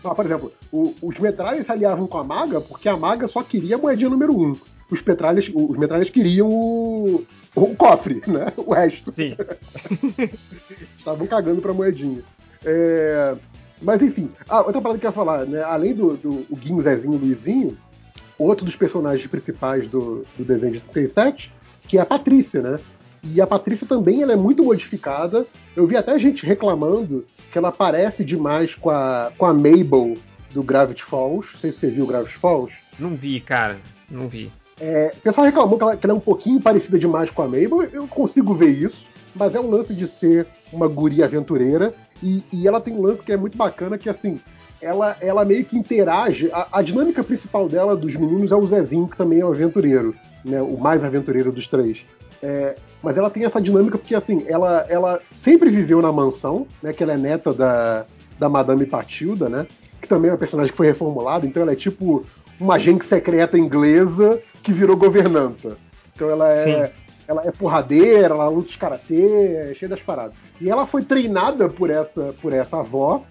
Ah, 0.04 0.14
por 0.16 0.24
exemplo, 0.26 0.52
o- 0.72 0.92
os 1.00 1.16
metralhas 1.18 1.64
se 1.64 1.70
aliavam 1.70 2.08
com 2.08 2.18
a 2.18 2.24
maga 2.24 2.60
porque 2.60 2.88
a 2.88 2.96
maga 2.96 3.28
só 3.28 3.40
queria 3.42 3.76
a 3.76 3.78
moedinha 3.78 4.10
número 4.10 4.32
um. 4.36 4.56
Os 4.92 5.02
metralhas, 5.02 5.50
os 5.54 5.78
metralhas 5.78 6.10
queriam 6.10 6.50
o, 6.50 7.24
o 7.56 7.74
cofre, 7.74 8.22
né? 8.26 8.52
O 8.58 8.74
resto. 8.74 9.10
Sim. 9.10 9.34
Estavam 10.98 11.26
cagando 11.26 11.62
pra 11.62 11.72
moedinha. 11.72 12.22
É, 12.62 13.34
Mas 13.80 14.02
enfim, 14.02 14.30
ah, 14.48 14.60
outra 14.60 14.82
parada 14.82 15.00
que 15.00 15.06
eu 15.06 15.10
ia 15.10 15.14
falar, 15.14 15.46
né? 15.46 15.62
Além 15.62 15.94
do, 15.94 16.14
do 16.18 16.46
o 16.50 16.56
Guinho, 16.56 16.82
Zezinho 16.82 17.14
e 17.14 17.18
Luizinho, 17.18 17.78
outro 18.38 18.66
dos 18.66 18.76
personagens 18.76 19.26
principais 19.26 19.88
do, 19.88 20.22
do 20.36 20.44
desenho 20.44 20.74
de 20.74 20.80
37, 20.80 21.50
que 21.88 21.96
é 21.96 22.02
a 22.02 22.06
Patrícia, 22.06 22.60
né? 22.60 22.78
E 23.24 23.40
a 23.40 23.46
Patrícia 23.46 23.86
também 23.86 24.22
ela 24.22 24.32
é 24.32 24.36
muito 24.36 24.62
modificada. 24.62 25.46
Eu 25.74 25.86
vi 25.86 25.96
até 25.96 26.18
gente 26.18 26.44
reclamando 26.44 27.24
que 27.50 27.56
ela 27.56 27.72
parece 27.72 28.24
demais 28.24 28.74
com 28.74 28.90
a, 28.90 29.32
com 29.38 29.46
a 29.46 29.54
Mabel 29.54 30.14
do 30.50 30.62
Gravity 30.62 31.02
Falls. 31.04 31.48
Não 31.54 31.60
sei 31.60 31.72
se 31.72 31.78
você 31.78 31.86
viu 31.88 32.06
Gravity 32.06 32.36
Falls. 32.36 32.74
Não 32.98 33.16
vi, 33.16 33.40
cara. 33.40 33.78
Não 34.10 34.28
vi. 34.28 34.52
É, 34.84 35.12
o 35.16 35.20
pessoal 35.20 35.46
reclamou 35.46 35.78
que 35.78 35.84
ela, 35.84 35.96
que 35.96 36.04
ela 36.04 36.12
é 36.12 36.16
um 36.16 36.20
pouquinho 36.20 36.60
parecida 36.60 36.98
demais 36.98 37.30
com 37.30 37.40
a 37.40 37.46
Mabel. 37.46 37.84
Eu 37.92 38.08
consigo 38.08 38.52
ver 38.52 38.70
isso, 38.70 39.06
mas 39.32 39.54
é 39.54 39.60
um 39.60 39.70
lance 39.70 39.94
de 39.94 40.08
ser 40.08 40.44
uma 40.72 40.88
guria 40.88 41.24
aventureira. 41.24 41.94
E, 42.20 42.42
e 42.52 42.66
ela 42.66 42.80
tem 42.80 42.92
um 42.92 43.00
lance 43.00 43.22
que 43.22 43.30
é 43.30 43.36
muito 43.36 43.56
bacana, 43.56 43.96
que 43.96 44.10
assim, 44.10 44.40
ela, 44.80 45.16
ela 45.20 45.44
meio 45.44 45.64
que 45.64 45.78
interage. 45.78 46.50
A, 46.52 46.66
a 46.72 46.82
dinâmica 46.82 47.22
principal 47.22 47.68
dela, 47.68 47.96
dos 47.96 48.16
meninos, 48.16 48.50
é 48.50 48.56
o 48.56 48.66
Zezinho, 48.66 49.06
que 49.06 49.16
também 49.16 49.38
é 49.38 49.46
um 49.46 49.52
aventureiro, 49.52 50.16
né? 50.44 50.60
O 50.60 50.76
mais 50.76 51.04
aventureiro 51.04 51.52
dos 51.52 51.68
três. 51.68 52.04
É, 52.42 52.74
mas 53.00 53.16
ela 53.16 53.30
tem 53.30 53.44
essa 53.44 53.60
dinâmica 53.60 53.96
porque, 53.96 54.16
assim, 54.16 54.42
ela, 54.48 54.84
ela 54.88 55.20
sempre 55.36 55.70
viveu 55.70 56.02
na 56.02 56.10
mansão, 56.10 56.66
né? 56.82 56.92
Que 56.92 57.04
ela 57.04 57.12
é 57.12 57.16
neta 57.16 57.54
da, 57.54 58.04
da 58.36 58.48
Madame 58.48 58.84
Patilda, 58.84 59.48
né? 59.48 59.64
Que 60.00 60.08
também 60.08 60.28
é 60.28 60.32
uma 60.32 60.38
personagem 60.38 60.72
que 60.72 60.76
foi 60.76 60.88
reformulada, 60.88 61.46
então 61.46 61.62
ela 61.62 61.70
é 61.70 61.76
tipo 61.76 62.26
uma 62.62 62.76
agente 62.76 63.04
secreta 63.04 63.58
inglesa 63.58 64.40
que 64.62 64.72
virou 64.72 64.96
governanta. 64.96 65.76
Então 66.14 66.30
ela 66.30 66.48
é, 66.52 66.86
Sim. 66.86 66.92
ela 67.26 67.42
é 67.44 67.50
porradeira, 67.50 68.34
ela 68.34 68.48
luta 68.48 68.70
de 68.70 68.78
karatê, 68.78 69.70
é 69.70 69.74
cheia 69.74 69.88
das 69.88 70.00
paradas. 70.00 70.34
E 70.60 70.70
ela 70.70 70.86
foi 70.86 71.02
treinada 71.02 71.68
por 71.68 71.90
essa, 71.90 72.34
por 72.40 72.52
essa 72.52 72.78
avó, 72.78 73.24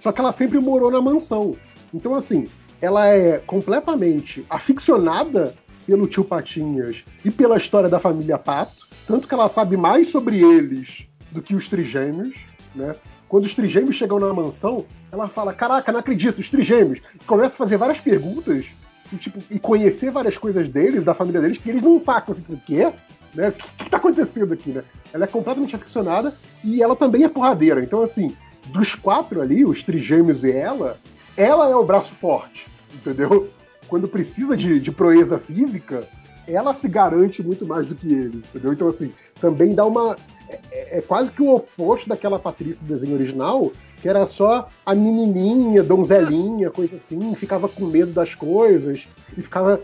só 0.00 0.12
que 0.12 0.20
ela 0.20 0.32
sempre 0.32 0.60
morou 0.60 0.90
na 0.90 1.00
mansão. 1.00 1.56
Então, 1.94 2.14
assim, 2.14 2.46
ela 2.80 3.06
é 3.06 3.38
completamente 3.38 4.44
aficionada 4.50 5.54
pelo 5.86 6.06
tio 6.06 6.24
Patinhas 6.24 7.02
e 7.24 7.30
pela 7.30 7.56
história 7.56 7.88
da 7.88 7.98
família 7.98 8.36
Pato, 8.36 8.86
tanto 9.06 9.26
que 9.26 9.32
ela 9.32 9.48
sabe 9.48 9.76
mais 9.76 10.10
sobre 10.10 10.42
eles 10.42 11.06
do 11.30 11.40
que 11.40 11.54
os 11.54 11.68
trigêmeos, 11.68 12.34
né? 12.74 12.94
Quando 13.28 13.44
os 13.44 13.54
trigêmeos 13.54 13.96
chegam 13.96 14.18
na 14.18 14.32
mansão, 14.32 14.84
ela 15.10 15.28
fala: 15.28 15.52
Caraca, 15.52 15.92
não 15.92 16.00
acredito, 16.00 16.38
os 16.38 16.50
trigêmeos. 16.50 17.00
Começa 17.26 17.54
a 17.54 17.58
fazer 17.58 17.76
várias 17.76 17.98
perguntas 17.98 18.66
e, 19.12 19.16
tipo, 19.16 19.38
e 19.50 19.58
conhecer 19.58 20.10
várias 20.10 20.36
coisas 20.36 20.68
deles, 20.68 21.04
da 21.04 21.14
família 21.14 21.40
deles, 21.40 21.58
que 21.58 21.68
eles 21.68 21.82
não 21.82 22.00
sacam. 22.00 22.34
Assim, 22.34 22.44
o 22.48 22.60
quê? 22.60 22.92
Né? 23.34 23.48
O 23.48 23.52
que, 23.52 23.84
que 23.84 23.90
tá 23.90 23.96
acontecendo 23.96 24.52
aqui, 24.52 24.70
né? 24.70 24.82
Ela 25.12 25.24
é 25.24 25.28
completamente 25.28 25.74
aficionada 25.74 26.34
e 26.64 26.82
ela 26.82 26.94
também 26.94 27.24
é 27.24 27.28
porradeira. 27.28 27.82
Então, 27.82 28.02
assim, 28.02 28.34
dos 28.66 28.94
quatro 28.94 29.40
ali, 29.40 29.64
os 29.64 29.82
trigêmeos 29.82 30.42
e 30.44 30.50
ela, 30.50 30.96
ela 31.36 31.68
é 31.68 31.74
o 31.74 31.84
braço 31.84 32.12
forte, 32.20 32.66
entendeu? 32.94 33.50
Quando 33.88 34.08
precisa 34.08 34.56
de, 34.56 34.80
de 34.80 34.90
proeza 34.90 35.38
física, 35.38 36.08
ela 36.48 36.74
se 36.74 36.88
garante 36.88 37.42
muito 37.42 37.66
mais 37.66 37.86
do 37.86 37.94
que 37.94 38.06
ele, 38.06 38.38
entendeu? 38.38 38.72
Então, 38.72 38.88
assim, 38.88 39.12
também 39.40 39.74
dá 39.74 39.84
uma. 39.84 40.16
É, 40.48 40.98
é 40.98 41.00
quase 41.00 41.30
que 41.30 41.42
o 41.42 41.54
oposto 41.54 42.08
daquela 42.08 42.38
Patrícia 42.38 42.84
do 42.84 42.94
desenho 42.94 43.16
original, 43.16 43.72
que 44.00 44.08
era 44.08 44.26
só 44.26 44.68
a 44.84 44.94
menininha, 44.94 45.82
donzelinha, 45.82 46.70
coisa 46.70 46.96
assim, 46.96 47.34
ficava 47.34 47.68
com 47.68 47.84
medo 47.86 48.12
das 48.12 48.34
coisas 48.34 49.04
e 49.36 49.42
ficava 49.42 49.80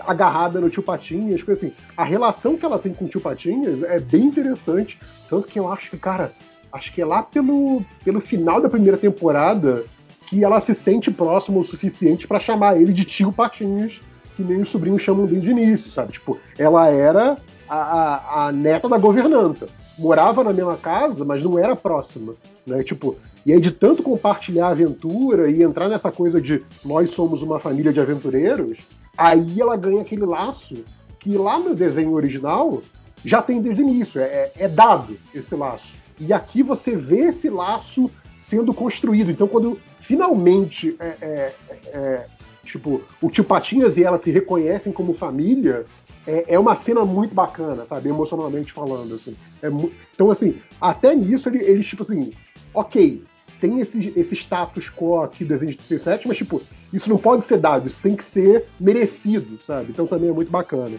agarrada 0.00 0.60
no 0.60 0.68
tio 0.68 0.82
Patinhas, 0.82 1.42
coisa 1.42 1.66
assim. 1.66 1.74
A 1.96 2.04
relação 2.04 2.56
que 2.56 2.64
ela 2.64 2.78
tem 2.78 2.92
com 2.92 3.06
o 3.06 3.08
tio 3.08 3.20
Patinhas 3.20 3.82
é 3.84 3.98
bem 3.98 4.24
interessante, 4.24 4.98
tanto 5.30 5.48
que 5.48 5.58
eu 5.58 5.72
acho 5.72 5.90
que, 5.90 5.96
cara, 5.96 6.32
acho 6.72 6.92
que 6.92 7.00
é 7.00 7.06
lá 7.06 7.22
pelo, 7.22 7.82
pelo 8.04 8.20
final 8.20 8.60
da 8.60 8.68
primeira 8.68 8.98
temporada 8.98 9.84
que 10.28 10.44
ela 10.44 10.60
se 10.60 10.74
sente 10.74 11.10
próxima 11.10 11.58
o 11.58 11.64
suficiente 11.64 12.26
pra 12.26 12.40
chamar 12.40 12.80
ele 12.80 12.92
de 12.92 13.04
tio 13.04 13.32
Patinhas, 13.32 14.00
que 14.36 14.42
nem 14.42 14.62
os 14.62 14.68
sobrinhos 14.68 15.02
chamam 15.02 15.26
desde 15.26 15.48
o 15.48 15.52
início, 15.52 15.90
sabe? 15.90 16.12
Tipo, 16.12 16.38
ela 16.58 16.88
era 16.88 17.36
a, 17.68 17.76
a, 17.76 18.46
a 18.46 18.52
neta 18.52 18.88
da 18.88 18.98
governanta. 18.98 19.66
Morava 19.98 20.44
na 20.44 20.52
mesma 20.52 20.76
casa, 20.76 21.24
mas 21.24 21.42
não 21.42 21.58
era 21.58 21.74
próxima. 21.74 22.34
Né? 22.66 22.82
Tipo, 22.82 23.16
e 23.46 23.52
aí 23.52 23.60
de 23.60 23.70
tanto 23.70 24.02
compartilhar 24.02 24.66
a 24.66 24.70
aventura 24.70 25.50
e 25.50 25.62
entrar 25.62 25.88
nessa 25.88 26.12
coisa 26.12 26.40
de 26.40 26.62
nós 26.84 27.10
somos 27.10 27.42
uma 27.42 27.58
família 27.58 27.92
de 27.92 28.00
aventureiros, 28.00 28.78
aí 29.16 29.60
ela 29.60 29.76
ganha 29.76 30.02
aquele 30.02 30.26
laço 30.26 30.84
que 31.18 31.36
lá 31.36 31.58
no 31.58 31.74
desenho 31.74 32.12
original 32.12 32.82
já 33.24 33.40
tem 33.40 33.60
desde 33.60 33.82
o 33.82 33.88
início, 33.88 34.20
é, 34.20 34.52
é 34.56 34.68
dado 34.68 35.16
esse 35.34 35.54
laço. 35.54 35.94
E 36.20 36.32
aqui 36.32 36.62
você 36.62 36.94
vê 36.94 37.28
esse 37.28 37.48
laço 37.48 38.10
sendo 38.36 38.74
construído. 38.74 39.30
Então 39.30 39.48
quando 39.48 39.78
finalmente 40.00 40.94
é, 41.00 41.16
é, 41.20 41.54
é, 41.86 42.26
tipo, 42.66 43.02
o 43.22 43.30
tio 43.30 43.44
Patinhas 43.44 43.96
e 43.96 44.04
ela 44.04 44.18
se 44.18 44.30
reconhecem 44.30 44.92
como 44.92 45.14
família, 45.14 45.84
é, 46.26 46.54
é 46.54 46.58
uma 46.58 46.74
cena 46.76 47.04
muito 47.04 47.34
bacana, 47.34 47.84
sabe? 47.86 48.08
Emocionalmente 48.08 48.72
falando, 48.72 49.14
assim. 49.14 49.36
É 49.62 49.68
então, 50.14 50.30
assim, 50.30 50.56
até 50.80 51.14
nisso 51.14 51.48
ele- 51.48 51.62
eles, 51.64 51.86
tipo 51.86 52.02
assim, 52.02 52.32
ok, 52.74 53.22
tem 53.60 53.80
esse, 53.80 54.12
esse 54.16 54.34
status 54.34 54.90
quo 54.90 55.20
aqui 55.22 55.44
do 55.44 55.48
desenho 55.48 55.72
de 55.72 55.78
37, 55.78 56.28
mas, 56.28 56.36
tipo, 56.36 56.60
isso 56.92 57.08
não 57.08 57.16
pode 57.16 57.46
ser 57.46 57.58
dado, 57.58 57.86
isso 57.86 57.96
tem 58.02 58.14
que 58.16 58.24
ser 58.24 58.66
merecido, 58.78 59.58
sabe? 59.66 59.88
Então 59.90 60.06
também 60.06 60.28
é 60.30 60.32
muito 60.32 60.50
bacana. 60.50 60.96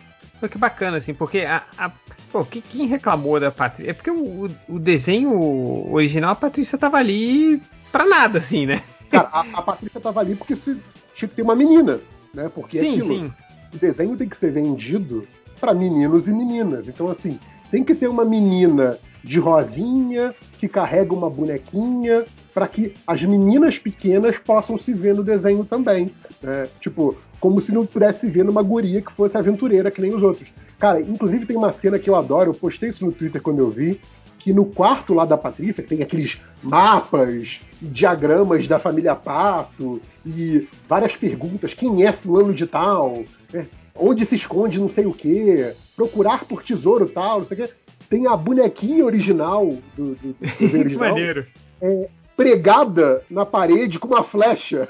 Que 0.51 0.57
bacana, 0.57 0.97
assim, 0.97 1.15
porque 1.15 1.39
a. 1.39 1.63
a- 1.77 1.91
pô, 2.31 2.45
que- 2.45 2.61
quem 2.61 2.85
reclamou 2.85 3.39
da 3.39 3.49
Patrícia. 3.51 3.89
É 3.89 3.93
porque 3.93 4.11
o, 4.11 4.45
o- 4.45 4.51
o 4.69 4.79
desenho 4.79 5.91
original, 5.91 6.31
a 6.31 6.35
Patrícia 6.35 6.77
tava 6.77 6.97
ali 6.97 7.59
pra 7.91 8.05
nada, 8.05 8.37
assim, 8.37 8.65
né? 8.67 8.81
Cara, 9.09 9.29
a, 9.31 9.39
a 9.53 9.61
Patrícia 9.63 9.99
tava 9.99 10.19
ali 10.19 10.35
porque 10.35 10.55
se, 10.55 10.77
tinha 11.17 11.27
que 11.27 11.35
ter 11.35 11.41
uma 11.41 11.55
menina, 11.55 11.99
né? 12.33 12.49
Porque 12.53 12.79
sim, 12.79 12.99
aquilo, 12.99 13.07
sim. 13.07 13.33
o 13.73 13.77
desenho 13.77 14.15
tem 14.15 14.29
que 14.29 14.37
ser 14.37 14.51
vendido 14.51 15.27
para 15.59 15.73
meninos 15.73 16.27
e 16.27 16.31
meninas. 16.31 16.87
Então, 16.87 17.09
assim, 17.09 17.39
tem 17.71 17.83
que 17.83 17.95
ter 17.95 18.07
uma 18.07 18.23
menina 18.23 18.99
de 19.23 19.39
rosinha 19.39 20.33
que 20.59 20.67
carrega 20.67 21.13
uma 21.13 21.29
bonequinha 21.29 22.23
para 22.53 22.67
que 22.67 22.93
as 23.05 23.21
meninas 23.23 23.77
pequenas 23.77 24.37
possam 24.37 24.77
se 24.77 24.93
ver 24.93 25.15
no 25.15 25.23
desenho 25.23 25.65
também. 25.65 26.11
né? 26.41 26.67
Tipo, 26.79 27.17
como 27.39 27.59
se 27.61 27.71
não 27.71 27.85
pudesse 27.85 28.21
se 28.21 28.27
ver 28.27 28.45
numa 28.45 28.61
guria 28.61 29.01
que 29.01 29.11
fosse 29.11 29.35
aventureira 29.37 29.91
que 29.91 30.01
nem 30.01 30.13
os 30.13 30.21
outros. 30.21 30.49
Cara, 30.79 31.01
inclusive 31.01 31.45
tem 31.45 31.57
uma 31.57 31.73
cena 31.73 31.97
que 31.97 32.09
eu 32.09 32.15
adoro, 32.15 32.51
eu 32.51 32.55
postei 32.55 32.89
isso 32.89 33.03
no 33.03 33.11
Twitter 33.11 33.41
quando 33.41 33.59
eu 33.59 33.69
vi, 33.69 33.99
que 34.47 34.53
no 34.53 34.63
quarto 34.63 35.13
lá 35.13 35.25
da 35.25 35.37
Patrícia, 35.37 35.83
que 35.83 35.89
tem 35.89 36.01
aqueles 36.01 36.39
mapas 36.63 37.59
e 37.81 37.85
diagramas 37.85 38.65
da 38.65 38.79
família 38.79 39.13
Pato 39.13 40.01
e 40.25 40.69
várias 40.87 41.13
perguntas, 41.17 41.73
quem 41.73 42.05
é 42.05 42.13
fulano 42.13 42.53
de 42.53 42.65
tal, 42.65 43.25
né? 43.51 43.67
onde 43.93 44.25
se 44.25 44.35
esconde 44.35 44.79
não 44.79 44.87
sei 44.87 45.05
o 45.05 45.11
que, 45.11 45.69
procurar 45.97 46.45
por 46.45 46.63
tesouro 46.63 47.09
tal, 47.09 47.39
não 47.41 47.45
sei 47.45 47.57
o 47.57 47.67
que. 47.67 47.73
Tem 48.09 48.25
a 48.25 48.37
bonequinha 48.37 49.03
original 49.03 49.67
do, 49.97 50.15
do, 50.15 50.33
do 50.33 50.79
original 50.79 51.09
maneiro. 51.09 51.45
é, 51.81 52.07
pregada 52.37 53.25
na 53.29 53.45
parede 53.45 53.99
com 53.99 54.07
uma 54.07 54.23
flecha. 54.23 54.87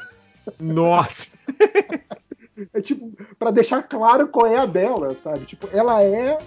Nossa. 0.60 1.26
É 2.74 2.82
tipo, 2.82 3.12
pra 3.38 3.52
deixar 3.52 3.84
claro 3.84 4.30
qual 4.30 4.48
é 4.48 4.58
a 4.58 4.66
dela, 4.66 5.16
sabe? 5.24 5.46
Tipo, 5.46 5.70
ela 5.72 6.02
é, 6.02 6.40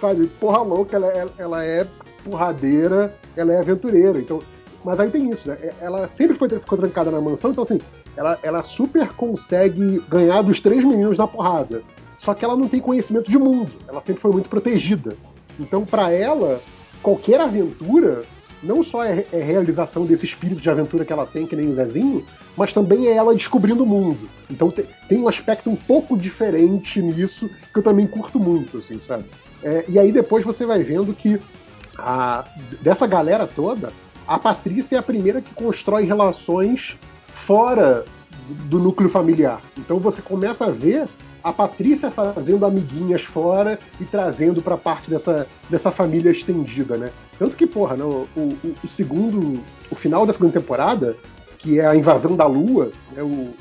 sabe, 0.00 0.26
porra 0.40 0.58
louca, 0.60 0.96
ela 0.96 1.06
é, 1.06 1.26
ela 1.38 1.64
é 1.64 1.86
porradeira, 2.24 3.14
ela 3.36 3.52
é 3.52 3.58
aventureira. 3.58 4.18
Então, 4.18 4.40
mas 4.84 4.98
aí 4.98 5.10
tem 5.10 5.30
isso, 5.30 5.48
né? 5.48 5.56
É- 5.62 5.74
Ela 5.80 6.08
sempre 6.08 6.36
foi 6.36 6.48
ficou 6.48 6.78
trancada 6.78 7.10
na 7.10 7.20
mansão, 7.20 7.50
então 7.50 7.64
assim, 7.64 7.80
ela, 8.16 8.38
ela 8.42 8.62
super 8.62 9.08
consegue 9.12 10.02
ganhar 10.08 10.42
dos 10.42 10.60
três 10.60 10.84
meninos 10.84 11.16
na 11.18 11.26
porrada. 11.26 11.82
Só 12.18 12.34
que 12.34 12.44
ela 12.44 12.56
não 12.56 12.68
tem 12.68 12.80
conhecimento 12.80 13.30
de 13.30 13.38
mundo, 13.38 13.72
ela 13.88 14.00
sempre 14.00 14.20
foi 14.22 14.30
muito 14.32 14.48
protegida. 14.48 15.16
Então, 15.58 15.84
pra 15.84 16.10
ela, 16.12 16.60
qualquer 17.02 17.40
aventura 17.40 18.22
não 18.62 18.82
só 18.84 19.02
é, 19.04 19.26
é 19.32 19.40
realização 19.42 20.04
desse 20.06 20.24
espírito 20.24 20.60
de 20.62 20.70
aventura 20.70 21.04
que 21.04 21.12
ela 21.12 21.26
tem, 21.26 21.46
que 21.46 21.56
nem 21.56 21.68
o 21.70 21.74
Zezinho, 21.74 22.24
mas 22.56 22.72
também 22.72 23.08
é 23.08 23.12
ela 23.14 23.34
descobrindo 23.34 23.82
o 23.82 23.86
mundo. 23.86 24.28
Então 24.48 24.70
te- 24.70 24.86
tem 25.08 25.18
um 25.18 25.26
aspecto 25.26 25.68
um 25.68 25.74
pouco 25.74 26.16
diferente 26.16 27.02
nisso 27.02 27.50
que 27.72 27.78
eu 27.80 27.82
também 27.82 28.06
curto 28.06 28.38
muito, 28.38 28.78
assim, 28.78 29.00
sabe? 29.00 29.24
É, 29.64 29.84
e 29.88 29.98
aí 29.98 30.12
depois 30.12 30.44
você 30.44 30.64
vai 30.64 30.80
vendo 30.84 31.12
que 31.12 31.40
a- 31.98 32.44
dessa 32.80 33.06
galera 33.06 33.46
toda, 33.46 33.92
a 34.26 34.38
Patrícia 34.38 34.96
é 34.96 34.98
a 34.98 35.02
primeira 35.02 35.40
que 35.40 35.54
constrói 35.54 36.04
relações 36.04 36.96
fora 37.46 38.04
do 38.66 38.78
núcleo 38.78 39.08
familiar. 39.10 39.60
Então 39.78 39.98
você 39.98 40.20
começa 40.22 40.64
a 40.66 40.70
ver 40.70 41.06
a 41.42 41.52
Patrícia 41.52 42.10
fazendo 42.10 42.64
amiguinhas 42.64 43.22
fora 43.22 43.78
e 44.00 44.04
trazendo 44.04 44.62
pra 44.62 44.76
parte 44.76 45.10
dessa, 45.10 45.46
dessa 45.68 45.90
família 45.90 46.30
estendida, 46.30 46.96
né? 46.96 47.10
Tanto 47.38 47.56
que, 47.56 47.66
porra, 47.66 47.96
né, 47.96 48.04
o, 48.04 48.28
o- 48.36 48.56
o 48.84 48.88
segundo. 48.88 49.60
O 49.90 49.94
final 49.96 50.24
da 50.24 50.32
segunda 50.32 50.52
temporada, 50.52 51.16
que 51.58 51.80
é 51.80 51.86
a 51.86 51.96
invasão 51.96 52.36
da 52.36 52.46
Lua, 52.46 52.92
né, 53.14 53.22
o- 53.22 53.52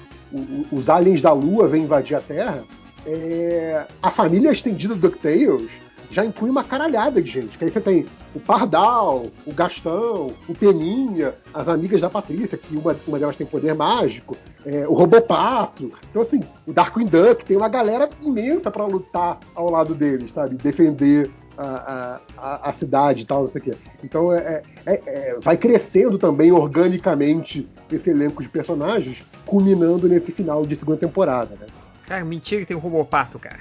os 0.71 0.89
aliens 0.89 1.21
da 1.21 1.33
Lua 1.33 1.67
vêm 1.67 1.83
invadir 1.83 2.15
a 2.15 2.21
Terra, 2.21 2.61
é, 3.05 3.85
a 4.01 4.11
família 4.11 4.51
estendida 4.51 4.93
do 4.95 5.01
DuckTales 5.01 5.69
já 6.11 6.23
inclui 6.25 6.49
uma 6.49 6.63
caralhada 6.63 7.21
de 7.21 7.29
gente. 7.31 7.57
Que 7.57 7.65
aí 7.65 7.71
você 7.71 7.79
tem 7.81 8.05
o 8.35 8.39
Pardal, 8.39 9.27
o 9.45 9.53
Gastão, 9.53 10.33
o 10.47 10.53
Peninha, 10.53 11.33
as 11.53 11.67
amigas 11.67 12.01
da 12.01 12.09
Patrícia, 12.09 12.57
que 12.57 12.75
uma, 12.75 12.95
uma 13.07 13.17
delas 13.17 13.35
tem 13.35 13.47
poder 13.47 13.73
mágico, 13.73 14.35
é, 14.65 14.87
o 14.87 14.93
Robopato. 14.93 15.91
Então, 16.09 16.21
assim, 16.21 16.41
o 16.67 16.73
Darkwing 16.73 17.05
Duck 17.05 17.43
tem 17.45 17.55
uma 17.57 17.69
galera 17.69 18.09
imensa 18.21 18.69
pra 18.69 18.85
lutar 18.85 19.39
ao 19.55 19.71
lado 19.71 19.95
deles, 19.95 20.31
sabe? 20.33 20.55
Defender 20.55 21.29
a, 21.57 22.19
a, 22.37 22.69
a- 22.69 22.73
cidade 22.73 23.23
e 23.23 23.25
tal, 23.25 23.43
não 23.43 23.49
sei 23.49 23.61
o 23.61 23.63
quê. 23.65 23.71
Então, 24.03 24.33
é, 24.33 24.63
é- 24.85 25.01
é- 25.05 25.37
vai 25.39 25.57
crescendo 25.57 26.17
também 26.17 26.51
organicamente 26.51 27.67
esse 27.91 28.09
elenco 28.09 28.41
de 28.41 28.49
personagens, 28.49 29.23
culminando 29.45 30.07
nesse 30.07 30.31
final 30.31 30.65
de 30.65 30.75
segunda 30.75 30.97
temporada, 30.97 31.55
né? 31.59 31.67
Cara, 32.07 32.23
mentira 32.25 32.61
que 32.61 32.67
tem 32.67 32.75
um 32.77 32.79
Robopato, 32.79 33.37
cara. 33.39 33.59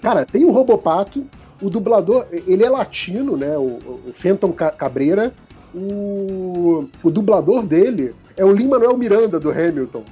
Cara, 0.00 0.24
tem 0.26 0.44
o 0.44 0.50
Robopato, 0.50 1.24
o 1.60 1.68
dublador, 1.70 2.26
ele 2.46 2.64
é 2.64 2.70
latino, 2.70 3.36
né? 3.36 3.56
O, 3.56 3.78
o 4.08 4.12
Fenton 4.18 4.52
Ca- 4.52 4.70
Cabreira. 4.70 5.32
O, 5.74 6.88
o 7.02 7.10
dublador 7.10 7.62
dele 7.62 8.14
é 8.36 8.44
o 8.44 8.52
Lin-Manuel 8.52 8.96
Miranda, 8.96 9.38
do 9.38 9.50
Hamilton. 9.50 10.02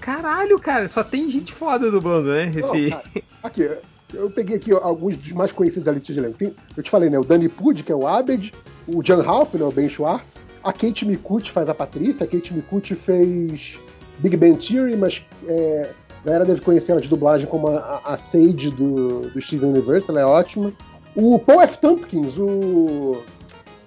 Caralho, 0.00 0.58
cara, 0.58 0.88
só 0.88 1.04
tem 1.04 1.30
gente 1.30 1.52
foda 1.52 1.90
dublando, 1.90 2.30
né? 2.30 2.50
Não, 2.54 2.74
Esse... 2.74 2.96
aqui, 3.42 3.70
eu 4.14 4.30
peguei 4.30 4.56
aqui 4.56 4.72
alguns 4.72 5.16
dos 5.18 5.32
mais 5.32 5.52
conhecidos 5.52 5.84
da 5.84 5.92
lista 5.92 6.12
de 6.12 6.18
elenco. 6.18 6.54
Eu 6.76 6.82
te 6.82 6.90
falei, 6.90 7.10
né? 7.10 7.18
O 7.18 7.24
Danny 7.24 7.48
Pud, 7.50 7.82
que 7.82 7.92
é 7.92 7.94
o 7.94 8.06
Abed, 8.06 8.52
o 8.86 9.04
Jan 9.04 9.22
Ralph, 9.22 9.54
né? 9.54 9.64
O 9.64 9.70
Ben 9.70 9.88
Schwartz. 9.88 10.46
A 10.64 10.72
Kate 10.72 11.04
Mikuchi 11.04 11.52
faz 11.52 11.68
a 11.68 11.74
Patrícia. 11.74 12.24
A 12.24 12.26
Kate 12.26 12.54
Mikuchi 12.54 12.94
fez 12.94 13.78
Big 14.20 14.36
Bang 14.36 14.56
Theory, 14.56 14.96
mas 14.96 15.22
é, 15.46 15.90
a 16.22 16.24
galera 16.26 16.44
deve 16.44 16.60
conhecer 16.60 16.92
ela 16.92 17.00
de 17.00 17.08
dublagem 17.08 17.46
como 17.46 17.68
a, 17.68 18.00
a 18.04 18.16
Sage 18.16 18.70
do, 18.70 19.30
do 19.30 19.40
Steven 19.40 19.70
Universe, 19.70 20.10
ela 20.10 20.20
é 20.20 20.24
ótima. 20.24 20.72
O 21.14 21.38
Paul 21.38 21.62
F. 21.62 21.78
Tompkins, 21.78 22.36
o. 22.38 23.22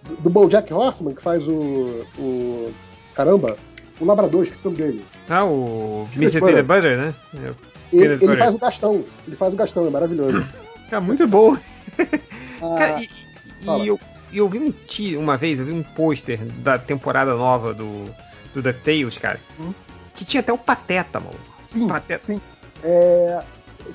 do, 0.03 0.15
do 0.23 0.29
BoJack 0.29 0.73
Horseman, 0.73 1.13
que 1.15 1.21
faz 1.21 1.47
o. 1.47 2.05
o 2.19 2.73
caramba, 3.15 3.57
o 3.99 4.05
Labrador, 4.05 4.43
esqueci 4.43 4.61
o 4.67 4.71
nome 4.71 4.77
dele. 4.83 5.05
Ah, 5.29 5.45
o 5.45 6.07
Mr. 6.15 6.39
Peanut 6.41 6.63
Butter, 6.63 6.97
né? 6.97 7.13
É, 7.35 7.53
Ele, 7.93 8.05
ele 8.05 8.17
Butter. 8.17 8.37
faz 8.37 8.55
o 8.55 8.57
Gastão. 8.57 9.03
Ele 9.27 9.35
faz 9.35 9.53
o 9.53 9.57
Gastão, 9.57 9.85
é 9.85 9.89
maravilhoso. 9.89 10.43
Cara, 10.89 11.01
muito 11.01 11.27
bom. 11.27 11.55
Ah, 12.63 12.75
Cara, 12.77 13.01
e, 13.01 13.09
e 13.83 13.87
eu, 13.87 13.99
eu 14.31 14.47
vi 14.47 14.59
um 14.59 14.71
ti- 14.71 15.15
uma 15.17 15.35
vez, 15.35 15.59
eu 15.59 15.65
vi 15.65 15.71
um 15.71 15.81
pôster 15.81 16.39
da 16.59 16.77
temporada 16.77 17.33
nova 17.33 17.73
do, 17.73 18.05
do 18.53 18.61
DuckTales, 18.61 19.17
cara, 19.17 19.39
Hum. 19.59 19.73
que 20.15 20.23
tinha 20.23 20.41
até 20.41 20.53
o 20.53 20.57
Pateta, 20.59 21.19
mano. 21.19 21.33
Sim, 21.71 21.87
Pateta. 21.87 22.23
sim. 22.25 22.41
É, 22.83 23.39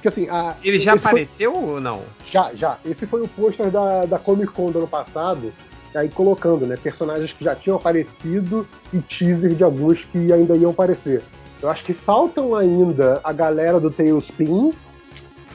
que 0.01 0.09
assim, 0.09 0.29
a- 0.29 0.55
Ele 0.63 0.79
já 0.79 0.95
esse 0.95 1.03
foi- 1.03 1.11
apareceu 1.13 1.55
ou 1.55 1.81
não? 1.81 2.03
já, 2.27 2.51
já. 2.55 2.79
Esse 2.85 3.07
foi 3.07 3.23
o 3.23 3.29
pôster 3.29 3.71
da, 3.71 4.05
da 4.07 4.19
Comic 4.19 4.53
Con 4.53 4.71
do 4.71 4.79
ano 4.79 4.89
passado. 4.89 5.53
Aí 5.95 6.11
colocando, 6.11 6.67
né? 6.67 6.77
Personagens 6.77 7.33
que 7.33 7.43
já 7.43 7.55
tinham 7.55 7.77
aparecido 7.77 8.69
e 8.93 8.99
teaser 8.99 9.55
de 9.55 9.65
alguns 9.65 10.05
que 10.05 10.31
ainda 10.31 10.55
iam 10.55 10.71
aparecer. 10.71 11.23
Eu 11.63 11.71
acho 11.71 11.83
que 11.85 11.95
faltam 11.95 12.55
ainda 12.55 13.19
a 13.25 13.33
galera 13.33 13.81
do 13.81 13.91
Tailspin, 13.91 14.73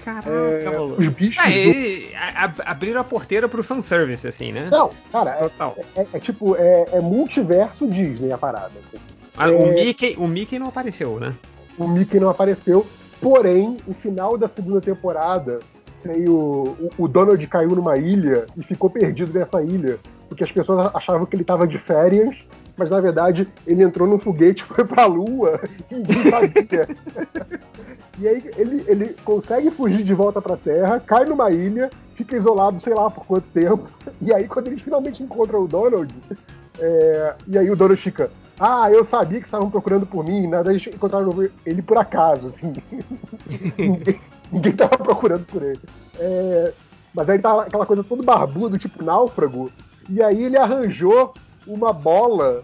Caraca, 0.04 0.30
É, 0.32 0.64
maluco. 0.68 1.00
os 1.00 1.08
bichos. 1.10 1.38
Ah, 1.38 1.48
do- 1.48 1.54
ele, 1.54 2.12
a- 2.16 2.46
a- 2.46 2.72
abriram 2.72 3.00
a 3.02 3.04
porteira 3.04 3.48
pro 3.48 3.64
fanservice, 3.64 4.28
assim, 4.28 4.52
né? 4.52 4.68
Não, 4.72 4.90
cara, 5.12 5.32
é, 5.36 5.38
Total. 5.44 5.78
é- 5.96 6.08
é 6.14 6.20
tipo, 6.20 6.56
é, 6.56 6.86
é 6.94 7.00
multiverso 7.00 7.86
Disney 7.88 8.32
a 8.32 8.38
parada. 8.38 8.72
assim. 8.88 8.98
Ah, 9.38 9.48
é- 9.48 9.52
o, 9.56 9.72
Mickey, 9.72 10.16
o 10.18 10.28
Mickey 10.28 10.58
não 10.58 10.70
apareceu, 10.70 11.20
né? 11.20 11.36
O 11.82 11.88
Mickey 11.88 12.20
não 12.20 12.30
apareceu, 12.30 12.86
porém, 13.20 13.78
o 13.88 13.94
final 13.96 14.38
da 14.38 14.48
segunda 14.48 14.80
temporada 14.80 15.58
tem 16.04 16.30
o, 16.30 16.92
o, 16.96 17.08
Donald 17.08 17.46
caiu 17.48 17.72
numa 17.72 17.98
ilha 17.98 18.46
e 18.56 18.62
ficou 18.62 18.88
perdido 18.88 19.38
nessa 19.38 19.64
ilha, 19.64 19.98
porque 20.30 20.44
as 20.44 20.52
pessoas 20.52 20.94
achavam 20.94 21.26
que 21.26 21.36
ele 21.36 21.42
estava 21.42 21.68
de 21.68 21.80
férias, 21.80 22.38
mas 22.78 22.92
na 22.92 23.02
verdade 23.02 23.48
ele 23.66 23.82
entrou 23.82 24.08
num 24.08 24.20
foguete, 24.20 24.64
foi 24.64 24.86
pra 24.86 25.08
lua 25.08 25.60
e 25.90 26.30
sabia. 26.30 26.88
e 28.20 28.28
aí 28.28 28.52
ele, 28.56 28.84
ele 28.88 29.16
consegue 29.26 29.72
fugir 29.72 30.04
de 30.04 30.14
volta 30.14 30.40
pra 30.40 30.56
Terra, 30.56 31.00
cai 31.00 31.26
numa 31.26 31.50
ilha, 31.50 31.90
fica 32.14 32.38
isolado, 32.38 32.80
sei 32.80 32.94
lá 32.94 33.10
por 33.10 33.26
quanto 33.26 33.50
tempo, 33.50 33.88
e 34.22 34.32
aí 34.32 34.48
quando 34.48 34.68
eles 34.68 34.82
finalmente 34.82 35.24
encontram 35.24 35.64
o 35.64 35.68
Donald, 35.68 36.14
é, 36.80 37.36
e 37.48 37.58
aí 37.58 37.72
o 37.72 37.76
Donald 37.76 38.00
fica, 38.00 38.30
ah, 38.62 38.92
eu 38.92 39.04
sabia 39.04 39.40
que 39.40 39.48
estavam 39.48 39.72
procurando 39.72 40.06
por 40.06 40.24
mim, 40.24 40.46
nada, 40.46 40.70
eles 40.72 40.86
encontraram 40.86 41.32
ele 41.66 41.82
por 41.82 41.98
acaso, 41.98 42.54
assim. 42.56 42.74
ninguém, 43.76 44.22
ninguém 44.52 44.74
tava 44.74 45.00
procurando 45.00 45.46
por 45.48 45.64
ele. 45.64 45.80
É, 46.20 46.72
mas 47.12 47.28
aí 47.28 47.40
tá 47.40 47.64
aquela 47.64 47.88
coisa 47.88 48.04
todo 48.04 48.22
barbudo, 48.22 48.78
tipo 48.78 49.04
náufrago, 49.04 49.72
e 50.08 50.22
aí 50.22 50.44
ele 50.44 50.58
arranjou 50.58 51.34
uma 51.66 51.92
bola 51.92 52.64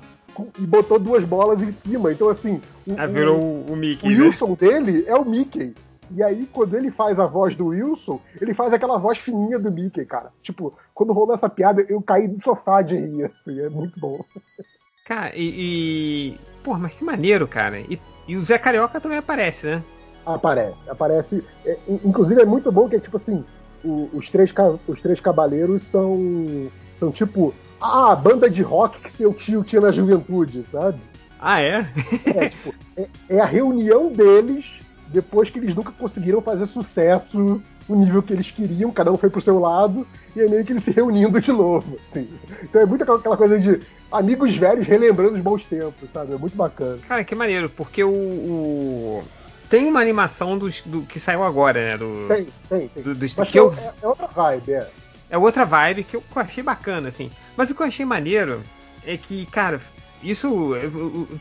e 0.60 0.68
botou 0.68 1.00
duas 1.00 1.24
bolas 1.24 1.64
em 1.64 1.72
cima. 1.72 2.12
Então, 2.12 2.30
assim, 2.30 2.62
o, 2.86 2.94
Ah, 2.96 3.08
virou 3.08 3.40
o, 3.40 3.66
o 3.72 3.76
Mickey, 3.76 4.08
o 4.08 4.12
né? 4.12 4.24
Wilson 4.26 4.54
dele 4.54 5.04
é 5.08 5.16
o 5.16 5.26
Mickey. 5.26 5.74
E 6.12 6.22
aí, 6.22 6.48
quando 6.54 6.78
ele 6.78 6.92
faz 6.92 7.20
a 7.20 7.26
voz 7.26 7.56
do 7.56 7.68
Wilson, 7.68 8.22
ele 8.40 8.54
faz 8.54 8.72
aquela 8.72 9.00
voz 9.00 9.18
fininha 9.18 9.58
do 9.58 9.72
Mickey, 9.72 10.06
cara. 10.06 10.32
Tipo, 10.44 10.74
quando 10.94 11.12
rolou 11.12 11.34
essa 11.34 11.50
piada, 11.50 11.82
eu 11.90 12.02
caí 12.04 12.28
do 12.28 12.42
sofá 12.44 12.84
de 12.84 12.96
rir, 12.96 13.26
assim, 13.26 13.60
é 13.60 13.68
muito 13.68 14.00
bom. 14.00 14.24
Cara, 15.08 15.32
e, 15.36 16.34
e. 16.36 16.40
Pô, 16.64 16.78
mas 16.78 16.94
que 16.94 17.04
maneiro, 17.04 17.48
cara. 17.48 17.80
E, 17.80 17.98
e 18.28 18.36
o 18.36 18.44
Zé 18.44 18.58
Carioca 18.58 19.00
também 19.00 19.18
aparece, 19.18 19.68
né? 19.68 19.84
Aparece, 20.26 20.90
aparece. 20.90 21.44
é, 21.66 21.78
in- 21.88 22.02
inclusive 22.04 22.42
é 22.42 22.46
muito 22.46 22.70
bom 22.72 22.90
que 22.90 22.98
é 22.98 23.00
tipo 23.00 23.16
assim, 23.16 23.46
o- 23.86 24.10
os, 24.14 24.30
três, 24.30 24.54
os 24.88 25.02
três 25.02 25.20
cabaleiros 25.22 25.84
são. 25.84 26.70
são 27.00 27.10
tipo. 27.12 27.54
Ah, 27.80 28.12
a 28.12 28.16
banda 28.16 28.50
de 28.50 28.62
rock 28.62 29.00
que 29.00 29.12
seu 29.12 29.32
tio 29.34 29.64
tinha 29.64 29.80
na 29.80 29.92
juventude, 29.92 30.64
sabe? 30.64 31.00
Ah, 31.40 31.62
é? 31.62 31.88
É, 32.26 32.50
tipo, 32.50 32.74
é, 32.98 33.08
é 33.30 33.40
a 33.40 33.46
reunião 33.46 34.12
deles 34.12 34.66
depois 35.10 35.50
que 35.50 35.60
eles 35.60 35.76
nunca 35.76 35.92
conseguiram 35.92 36.42
fazer 36.42 36.66
sucesso 36.66 37.62
no 37.90 37.96
nível 37.96 38.22
que 38.22 38.34
eles 38.34 38.52
queriam, 38.52 38.92
cada 38.92 39.12
um 39.12 39.18
foi 39.18 39.30
pro 39.30 39.42
seu 39.42 39.60
lado, 39.60 40.06
e 40.36 40.42
é 40.42 40.48
meio 40.48 40.64
que 40.66 40.74
eles 40.74 40.84
se 40.84 40.92
reunindo 40.92 41.40
de 41.40 41.52
novo. 41.52 41.98
assim. 42.12 42.28
Então 42.64 42.82
é 42.82 42.86
muito 42.86 43.04
aquela- 43.04 43.38
coisa 43.38 43.60
de 43.60 43.80
amigos 44.12 44.56
velhos 44.56 44.88
relembrando 44.88 45.36
os 45.36 45.42
bons 45.42 45.66
tempos, 45.66 46.10
sabe? 46.14 46.34
É 46.34 46.38
muito 46.38 46.56
bacana. 46.56 46.98
Cara, 47.08 47.24
que 47.24 47.34
maneiro, 47.36 47.70
porque 47.70 48.04
o. 48.04 48.10
o- 48.10 49.24
Tem 49.70 49.86
uma 49.88 50.00
animação 50.00 50.58
dos, 50.58 50.82
do 50.84 51.02
que 51.02 51.20
saiu 51.20 51.44
agora, 51.44 51.80
né? 51.80 51.98
Do, 51.98 52.26
Tem, 52.28 52.48
tem, 52.70 52.88
tem. 52.88 53.04
do, 53.04 53.18
Mas 53.20 53.50
que 53.50 53.60
eu, 53.60 53.74
é, 53.74 53.94
é 54.02 54.08
outra 54.08 54.28
vibe, 54.28 54.72
é. 54.74 54.88
é 55.32 55.38
outra 55.38 55.66
vibe 55.66 56.04
que 56.06 56.16
eu, 56.16 56.22
que 56.22 56.38
eu 56.38 56.42
achei 56.42 56.64
bacana, 56.64 57.10
assim. 57.10 57.30
Mas 57.58 57.70
o 57.70 57.76
que 57.76 57.82
eu 57.82 57.86
achei 57.88 58.06
maneiro 58.06 58.62
é 59.06 59.18
que, 59.18 59.46
cara, 59.48 59.82
isso. 60.24 60.72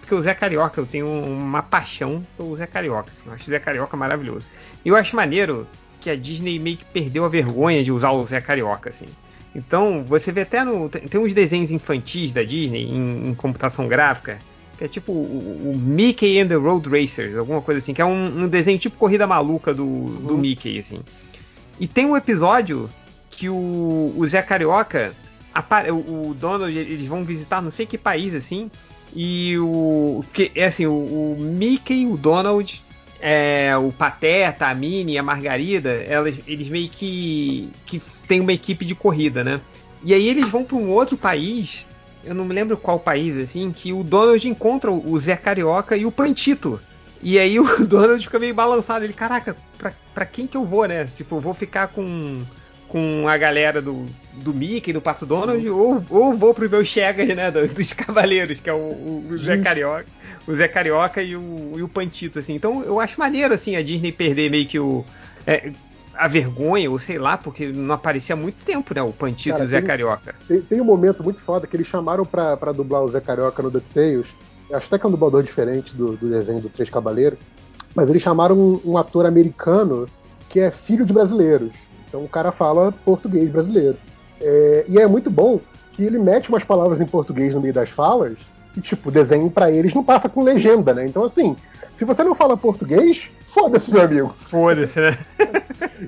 Porque 0.01 0.15
o 0.15 0.21
Zé 0.23 0.35
Carioca, 0.35 0.81
eu 0.81 0.87
tenho 0.87 1.07
uma 1.09 1.63
paixão 1.63 2.21
pelo 2.37 2.57
Zé 2.57 2.67
Carioca, 2.67 3.11
assim. 3.17 3.29
Eu 3.29 3.33
acho 3.35 3.45
o 3.45 3.51
Zé 3.51 3.59
Carioca 3.61 3.97
maravilhoso. 3.97 4.47
E 4.85 4.89
eu 4.89 4.97
acho 4.97 5.15
maneiro 5.15 5.67
que 6.07 6.11
a 6.11 6.15
Disney 6.17 6.57
meio 6.61 6.77
que 6.77 6.85
perdeu 6.85 7.25
a 7.25 7.29
vergonha 7.29 7.83
de 7.83 7.91
usar 7.91 8.13
o 8.13 8.25
Zé 8.25 8.41
Carioca, 8.41 8.91
assim. 8.91 9.07
Então, 9.53 10.05
você 10.07 10.31
vê 10.31 10.43
até 10.43 10.65
no. 10.65 10.89
Tem, 10.89 11.21
uns 11.21 11.35
desenhos 11.35 11.73
infantis 11.73 12.33
da 12.33 12.45
Disney 12.45 12.85
em, 12.85 13.31
em 13.31 13.35
computação 13.35 13.89
gráfica. 13.89 14.39
Que 14.79 14.85
é 14.85 14.89
tipo 14.89 15.11
o, 15.11 15.73
o 15.75 15.77
Mickey 15.77 16.39
and 16.39 16.49
the 16.49 16.55
Road 16.55 16.89
Racers, 16.89 17.35
alguma 17.35 17.61
coisa 17.63 17.79
assim, 17.79 17.93
que 17.95 18.01
é 18.01 18.05
um, 18.05 18.45
um 18.45 18.49
desenho 18.49 18.79
tipo 18.79 18.97
corrida 18.97 19.27
maluca 19.27 19.75
do, 19.75 20.05
do 20.05 20.39
Mickey, 20.39 20.79
assim. 20.79 21.01
E 21.81 21.89
tem 21.89 22.07
um 22.07 22.17
episódio 22.17 22.89
que 23.31 23.49
o, 23.49 24.15
o 24.17 24.27
Zé 24.29 24.43
Carioca, 24.43 25.13
apare- 25.53 25.91
o, 25.91 25.97
o 26.31 26.37
Donald, 26.39 26.77
eles 26.77 27.07
vão 27.07 27.25
visitar 27.25 27.61
não 27.63 27.71
sei 27.71 27.87
que 27.87 27.97
país 27.99 28.35
assim, 28.35 28.71
e 29.15 29.57
o 29.59 30.23
que 30.33 30.53
é 30.55 30.67
assim, 30.67 30.87
o, 30.87 30.93
o 30.93 31.37
Mickey, 31.41 32.07
o 32.07 32.17
Donald, 32.19 32.85
é, 33.21 33.73
o 33.77 33.91
Pateta, 33.93 34.67
a 34.67 34.75
Minnie, 34.75 35.19
a 35.19 35.23
Margarida, 35.23 35.91
elas, 36.07 36.35
eles 36.47 36.69
meio 36.69 36.89
que 36.89 37.69
que 37.87 38.01
tem 38.29 38.41
uma 38.41 38.53
equipe 38.53 38.85
de 38.85 38.95
corrida, 38.95 39.43
né? 39.45 39.61
E 40.05 40.13
aí 40.13 40.29
eles 40.29 40.49
vão 40.49 40.63
para 40.65 40.77
um 40.77 40.89
outro 40.91 41.17
país, 41.17 41.87
eu 42.25 42.35
não 42.35 42.45
me 42.45 42.55
lembro 42.55 42.77
qual 42.77 42.99
país 42.99 43.37
assim, 43.39 43.73
que 43.73 43.93
o 43.93 44.03
Donald 44.03 44.47
encontra 44.49 44.91
o 44.91 45.19
Zé 45.19 45.37
Carioca 45.37 45.97
e 45.97 46.05
o 46.05 46.13
Pantito. 46.13 46.81
E 47.23 47.39
aí 47.39 47.59
o 47.59 47.65
Donald 47.87 48.23
fica 48.23 48.39
meio 48.39 48.55
balançado. 48.55 49.05
Ele, 49.05 49.13
caraca, 49.15 49.57
pra, 49.79 49.93
pra 50.15 50.27
quem 50.27 50.47
que 50.47 50.57
eu 50.57 50.65
vou, 50.65 50.87
né? 50.87 51.07
Tipo, 51.17 51.37
eu 51.37 51.41
vou 51.41 51.55
ficar 51.55 51.89
com, 51.89 52.41
com 52.89 53.27
a 53.27 53.37
galera 53.39 53.81
do, 53.81 54.07
do 54.35 54.53
Mickey, 54.53 54.93
do 54.93 55.01
Passo 55.01 55.25
Donald, 55.25 55.67
ou, 55.69 56.05
ou 56.11 56.37
vou 56.37 56.53
pro 56.53 56.69
meu 56.69 56.85
Chegas, 56.85 57.27
né? 57.35 57.51
do- 57.51 57.67
dos 57.69 57.93
Cavaleiros, 57.95 58.61
que 58.61 58.69
é 58.69 58.73
o, 58.73 58.77
o- 58.77 59.27
o 59.31 59.39
Zé 59.39 59.57
Carioca. 59.57 60.07
O 60.47 60.55
Zé 60.55 60.69
Carioca 60.69 61.23
e 61.23 61.35
o, 61.35 61.73
e 61.77 61.83
o 61.83 61.89
Pantito, 61.89 62.39
assim. 62.39 62.55
Então 62.55 62.83
eu 62.83 63.01
acho 63.01 63.19
maneiro, 63.19 63.53
assim, 63.53 63.75
a 63.77 63.83
Disney 63.83 64.13
perder 64.13 64.51
meio 64.51 64.67
que 64.67 64.79
o. 64.79 65.05
é, 65.47 65.73
a 66.15 66.29
vergonha, 66.29 66.91
ou 66.91 66.99
sei 66.99 67.19
lá, 67.19 67.37
porque 67.37 67.67
não 67.67 67.95
aparecia 67.95 68.35
há 68.35 68.39
muito 68.39 68.65
tempo, 68.65 68.95
né? 68.95 69.03
O 69.03 69.13
Pantito 69.13 69.51
Cara, 69.51 69.65
e 69.65 69.67
o 69.67 69.69
Zé 69.69 69.79
tem- 69.81 69.87
Carioca. 69.87 70.35
Tem, 70.49 70.61
tem 70.63 70.81
um 70.81 70.85
momento 70.85 71.23
muito 71.23 71.41
foda 71.41 71.67
que 71.67 71.77
eles 71.77 71.87
chamaram 71.87 72.25
pra, 72.25 72.57
pra 72.57 72.73
dublar 72.73 73.03
o 73.03 73.09
Zé 73.09 73.21
Carioca 73.21 73.63
no 73.63 73.71
DuckTales. 73.71 74.27
Acho 74.73 74.87
até 74.87 74.99
que 74.99 75.05
é 75.05 75.09
um 75.09 75.13
dublador 75.13 75.43
diferente 75.43 75.95
do, 75.95 76.17
do 76.17 76.29
desenho 76.29 76.61
do 76.61 76.69
Três 76.69 76.89
Cavaleiros. 76.89 77.39
Mas 77.95 78.09
eles 78.09 78.23
chamaram 78.23 78.57
um, 78.59 78.81
um 78.85 78.99
ator 78.99 79.27
americano 79.27 80.07
que 80.49 80.59
é 80.61 80.71
filho 80.71 81.05
de 81.05 81.13
brasileiros. 81.13 81.73
Então 82.09 82.25
o 82.25 82.29
cara 82.29 82.51
fala 82.51 82.93
português 83.05 83.51
brasileiro. 83.51 83.97
É, 84.41 84.85
e 84.89 84.99
é 84.99 85.07
muito 85.07 85.31
bom 85.31 85.61
que 85.93 86.03
ele 86.03 86.19
mete 86.19 86.49
umas 86.49 86.65
palavras 86.65 87.01
em 87.01 87.07
português 87.07 87.55
no 87.55 87.61
meio 87.61 87.75
das 87.75 87.91
falas 87.91 88.39
e, 88.77 88.81
tipo, 88.81 89.11
desenho 89.11 89.51
pra 89.51 89.71
eles 89.71 89.95
não 89.95 90.05
passa 90.05 90.29
com 90.29 90.43
legenda, 90.43 90.93
né? 90.93 91.07
Então, 91.07 91.25
assim, 91.25 91.57
se 91.97 92.05
você 92.05 92.23
não 92.23 92.35
fala 92.35 92.57
português, 92.57 93.31
foda-se, 93.49 93.93
meu 93.93 94.03
amigo. 94.03 94.35
Foda-se, 94.37 95.01
né? 95.01 95.19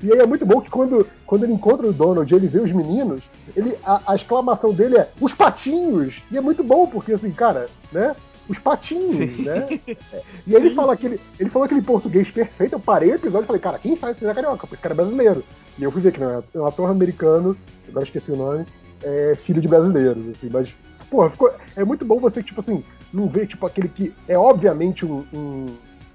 E 0.03 0.11
aí 0.11 0.19
é 0.19 0.25
muito 0.25 0.45
bom 0.45 0.61
que 0.61 0.69
quando, 0.69 1.05
quando 1.25 1.43
ele 1.43 1.53
encontra 1.53 1.87
o 1.87 1.93
Donald 1.93 2.31
e 2.31 2.35
ele 2.35 2.47
vê 2.47 2.59
os 2.59 2.71
meninos, 2.71 3.23
ele, 3.55 3.75
a, 3.83 4.01
a 4.07 4.15
exclamação 4.15 4.71
dele 4.71 4.97
é 4.97 5.09
os 5.19 5.33
patinhos! 5.33 6.15
E 6.31 6.37
é 6.37 6.41
muito 6.41 6.63
bom, 6.63 6.85
porque 6.87 7.13
assim, 7.13 7.31
cara, 7.31 7.67
né? 7.91 8.15
Os 8.47 8.57
patinhos, 8.59 9.37
né? 9.39 9.79
É, 9.87 10.21
E 10.45 10.55
aí 10.55 10.61
ele 10.63 10.75
fala 10.75 10.93
aquele. 10.93 11.19
Ele 11.39 11.49
falou 11.49 11.65
aquele 11.65 11.81
português 11.81 12.29
perfeito, 12.29 12.73
eu 12.73 12.79
parei 12.79 13.11
o 13.11 13.15
episódio 13.15 13.45
e 13.45 13.47
falei, 13.47 13.61
cara, 13.61 13.79
quem 13.79 13.95
faz 13.95 14.15
esse 14.15 14.25
Zé 14.25 14.33
Carioca? 14.33 14.67
Porque 14.67 14.75
o 14.75 14.79
cara 14.79 14.93
é 14.93 14.97
brasileiro. 14.97 15.43
E 15.77 15.83
eu 15.83 15.91
fui 15.91 16.01
ver 16.01 16.11
que 16.11 16.19
não, 16.19 16.43
é 16.53 16.59
um 16.59 16.65
ator 16.65 16.89
americano, 16.89 17.55
agora 17.87 18.05
esqueci 18.05 18.31
o 18.31 18.35
nome, 18.35 18.65
é 19.03 19.35
filho 19.43 19.61
de 19.61 19.67
brasileiros, 19.67 20.29
assim, 20.29 20.49
mas. 20.51 20.69
Porra, 21.09 21.29
ficou, 21.29 21.51
é 21.75 21.83
muito 21.83 22.05
bom 22.05 22.19
você, 22.19 22.41
tipo 22.43 22.61
assim, 22.61 22.83
não 23.13 23.27
ver, 23.27 23.47
tipo, 23.47 23.65
aquele 23.65 23.87
que 23.89 24.13
é 24.27 24.37
obviamente 24.37 25.05
um, 25.05 25.25
um, 25.33 25.65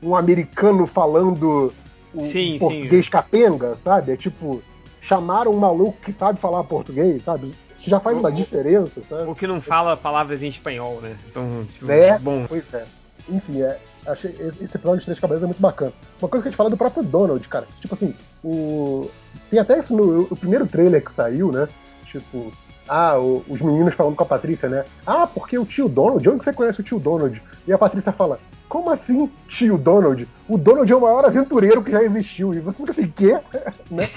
um 0.02 0.16
americano 0.16 0.86
falando 0.86 1.72
um, 2.14 2.24
Sim, 2.30 2.56
português 2.58 3.04
sim. 3.06 3.10
capenga, 3.10 3.76
sabe? 3.82 4.12
É 4.12 4.16
tipo, 4.16 4.62
chamaram 5.02 5.50
um 5.52 5.58
maluco 5.58 5.98
que 6.00 6.12
sabe 6.12 6.38
falar 6.40 6.62
português, 6.64 7.24
sabe? 7.24 7.52
Isso 7.76 7.90
já 7.90 7.98
faz 7.98 8.16
O- 8.16 8.20
uma 8.20 8.28
o- 8.28 8.32
diferença, 8.32 9.02
sabe? 9.08 9.28
O 9.28 9.34
que 9.34 9.46
não 9.46 9.60
fala 9.60 9.96
palavras 9.96 10.42
em 10.42 10.48
espanhol, 10.48 11.00
né? 11.02 11.16
Então, 11.28 11.66
tipo, 11.72 11.90
É, 11.90 12.18
bom. 12.18 12.44
pois 12.48 12.72
é. 12.72 12.84
Enfim, 13.28 13.62
é, 13.62 13.76
achei 14.06 14.30
esse 14.30 14.76
episódio 14.76 14.98
de 15.00 15.06
Três 15.06 15.18
Cabeças 15.18 15.42
é 15.42 15.46
muito 15.46 15.60
bacana. 15.60 15.92
Uma 16.22 16.28
coisa 16.28 16.42
que 16.42 16.48
a 16.48 16.50
gente 16.50 16.56
fala 16.56 16.70
do 16.70 16.76
próprio 16.76 17.02
Donald, 17.02 17.46
cara. 17.48 17.66
Tipo 17.80 17.94
assim, 17.94 18.14
o... 18.44 19.10
tem 19.50 19.58
até 19.58 19.78
isso 19.78 19.94
no 19.96 20.22
o 20.30 20.36
primeiro 20.36 20.66
trailer 20.66 21.02
que 21.04 21.10
saiu, 21.12 21.50
né? 21.50 21.68
Tipo, 22.06 22.52
ah, 22.88 23.18
o- 23.18 23.42
os 23.48 23.60
meninos 23.60 23.94
falando 23.94 24.14
com 24.16 24.22
a 24.22 24.26
Patrícia, 24.26 24.68
né? 24.68 24.84
Ah, 25.06 25.26
porque 25.26 25.58
o 25.58 25.64
tio 25.64 25.88
Donald, 25.88 26.22
de 26.22 26.28
onde 26.28 26.44
você 26.44 26.52
conhece 26.52 26.80
o 26.80 26.84
tio 26.84 26.98
Donald? 26.98 27.42
E 27.66 27.72
a 27.72 27.78
Patrícia 27.78 28.12
fala, 28.12 28.38
como 28.68 28.90
assim, 28.90 29.30
tio 29.48 29.78
Donald? 29.78 30.26
O 30.48 30.58
Donald 30.58 30.90
é 30.92 30.96
o 30.96 31.00
maior 31.00 31.24
aventureiro 31.24 31.82
que 31.82 31.90
já 31.90 32.02
existiu. 32.02 32.52
E 32.54 32.60
você 32.60 32.78
fica 32.78 32.92
assim, 32.92 33.12
quê? 33.16 33.38
né? 33.90 34.08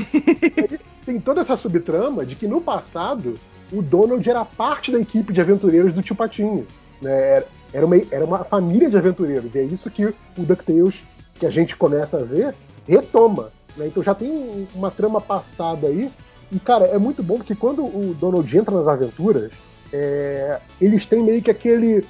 Tem 1.05 1.19
toda 1.19 1.41
essa 1.41 1.55
subtrama 1.55 2.25
de 2.25 2.35
que 2.35 2.47
no 2.47 2.59
passado 2.61 3.35
o 3.71 3.81
Donald 3.81 4.27
era 4.29 4.43
parte 4.45 4.91
da 4.91 4.99
equipe 4.99 5.31
de 5.33 5.41
aventureiros 5.41 5.93
do 5.93 6.01
tio 6.01 6.15
Patinho. 6.15 6.65
Né? 7.01 7.43
Era- 7.73 7.85
uma, 7.85 7.95
era 8.11 8.25
uma 8.25 8.43
família 8.43 8.89
de 8.89 8.97
aventureiros. 8.97 9.53
E 9.53 9.59
é 9.59 9.63
isso 9.63 9.89
que 9.89 10.05
o 10.05 10.15
DuckTales, 10.37 11.01
que 11.35 11.45
a 11.45 11.49
gente 11.49 11.75
começa 11.75 12.17
a 12.17 12.23
ver, 12.23 12.55
retoma. 12.87 13.51
né? 13.75 13.87
Então 13.87 14.01
já 14.01 14.15
tem 14.15 14.29
um- 14.29 14.67
uma 14.73 14.89
trama 14.89 15.21
passada 15.21 15.87
aí. 15.87 16.09
E, 16.51 16.59
cara, 16.59 16.85
é 16.85 16.97
muito 16.97 17.21
bom 17.21 17.37
porque 17.37 17.55
quando 17.55 17.83
o 17.83 18.15
Donald 18.19 18.57
entra 18.57 18.73
nas 18.75 18.87
aventuras, 18.87 19.51
é, 19.91 20.59
eles 20.79 21.05
têm 21.05 21.23
meio 21.23 21.41
que 21.41 21.51
aquele. 21.51 22.03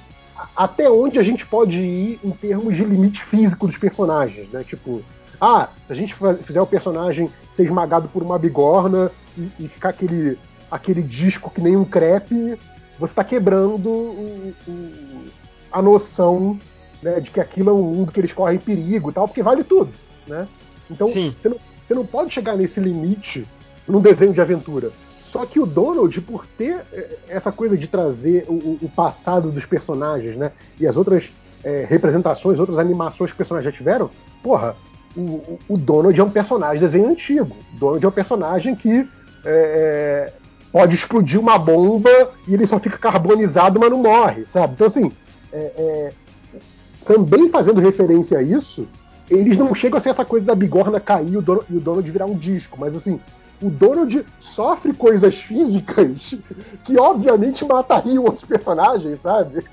Até 0.56 0.88
onde 0.88 1.18
a 1.18 1.22
gente 1.22 1.44
pode 1.44 1.78
ir 1.78 2.20
em 2.22 2.30
termos 2.30 2.76
de 2.76 2.84
limite 2.84 3.22
físico 3.24 3.66
dos 3.66 3.76
personagens, 3.76 4.48
né? 4.50 4.62
Tipo, 4.62 5.02
ah, 5.40 5.68
se 5.86 5.92
a 5.92 5.96
gente 5.96 6.14
fizer 6.44 6.60
o 6.60 6.66
personagem 6.66 7.28
ser 7.52 7.64
esmagado 7.64 8.08
por 8.08 8.22
uma 8.22 8.38
bigorna 8.38 9.10
e, 9.36 9.50
e 9.58 9.68
ficar 9.68 9.88
aquele, 9.90 10.38
aquele 10.70 11.02
disco 11.02 11.50
que 11.50 11.60
nem 11.60 11.76
um 11.76 11.84
crepe, 11.84 12.56
você 13.00 13.12
tá 13.14 13.24
quebrando 13.24 13.88
o- 13.90 14.54
o- 14.68 15.24
a 15.72 15.82
noção 15.82 16.56
né, 17.02 17.18
de 17.20 17.30
que 17.32 17.40
aquilo 17.40 17.70
é 17.70 17.72
um 17.72 17.82
mundo 17.82 18.12
que 18.12 18.20
eles 18.20 18.32
correm 18.32 18.58
perigo 18.58 19.10
e 19.10 19.12
tal, 19.12 19.26
porque 19.26 19.42
vale 19.42 19.62
tudo, 19.64 19.90
né? 20.26 20.46
Então, 20.90 21.08
Sim. 21.08 21.34
Você, 21.42 21.48
não, 21.48 21.56
você 21.86 21.94
não 21.94 22.06
pode 22.06 22.32
chegar 22.32 22.56
nesse 22.56 22.78
limite 22.80 23.44
num 23.88 24.00
desenho 24.00 24.32
de 24.32 24.40
aventura. 24.40 24.90
Só 25.30 25.44
que 25.44 25.60
o 25.60 25.66
Donald, 25.66 26.20
por 26.22 26.46
ter 26.46 26.80
eh, 26.92 27.18
essa 27.28 27.52
coisa 27.52 27.76
de 27.76 27.86
trazer 27.86 28.44
o, 28.48 28.78
o- 28.82 28.90
passado 28.94 29.50
dos 29.50 29.64
personagens, 29.66 30.36
né? 30.36 30.52
E 30.80 30.86
as 30.86 30.96
outras 30.96 31.30
eh, 31.62 31.86
representações, 31.88 32.58
outras 32.58 32.78
animações 32.78 33.30
que 33.30 33.34
os 33.34 33.36
personagens 33.38 33.72
já 33.72 33.76
tiveram, 33.76 34.10
porra, 34.42 34.74
o, 35.16 35.58
o- 35.68 35.76
Donald 35.76 36.18
é 36.18 36.24
um 36.24 36.30
personagem 36.30 36.78
de 36.78 36.86
desenho 36.86 37.10
antigo. 37.10 37.54
O 37.74 37.78
Donald 37.78 38.04
é 38.04 38.08
um 38.08 38.12
personagem 38.12 38.74
que 38.74 39.06
eh, 39.44 40.32
pode 40.72 40.94
explodir 40.94 41.38
uma 41.40 41.58
bomba 41.58 42.10
e 42.46 42.54
ele 42.54 42.66
só 42.66 42.78
fica 42.78 42.96
carbonizado, 42.98 43.78
mas 43.80 43.90
não 43.90 43.98
morre, 44.02 44.44
sabe? 44.46 44.72
Então, 44.74 44.86
assim, 44.86 45.12
é, 45.52 45.58
é, 45.76 46.12
também 47.06 47.48
fazendo 47.50 47.80
referência 47.80 48.38
a 48.38 48.42
isso, 48.42 48.86
eles 49.30 49.56
não 49.56 49.74
chegam 49.74 49.98
a 49.98 50.00
ser 50.00 50.10
essa 50.10 50.24
coisa 50.24 50.46
da 50.46 50.54
bigorna 50.54 50.98
cair 51.00 51.32
e 51.32 51.36
o 51.36 51.42
Donald 51.80 52.10
virar 52.10 52.26
um 52.26 52.34
disco, 52.34 52.76
mas 52.80 52.94
assim, 52.96 53.20
o 53.60 53.68
Donald 53.70 54.24
sofre 54.38 54.92
coisas 54.92 55.34
físicas 55.36 56.34
que 56.84 56.98
obviamente 56.98 57.64
matariam 57.64 58.24
outros 58.24 58.44
personagens, 58.44 59.20
sabe? 59.20 59.64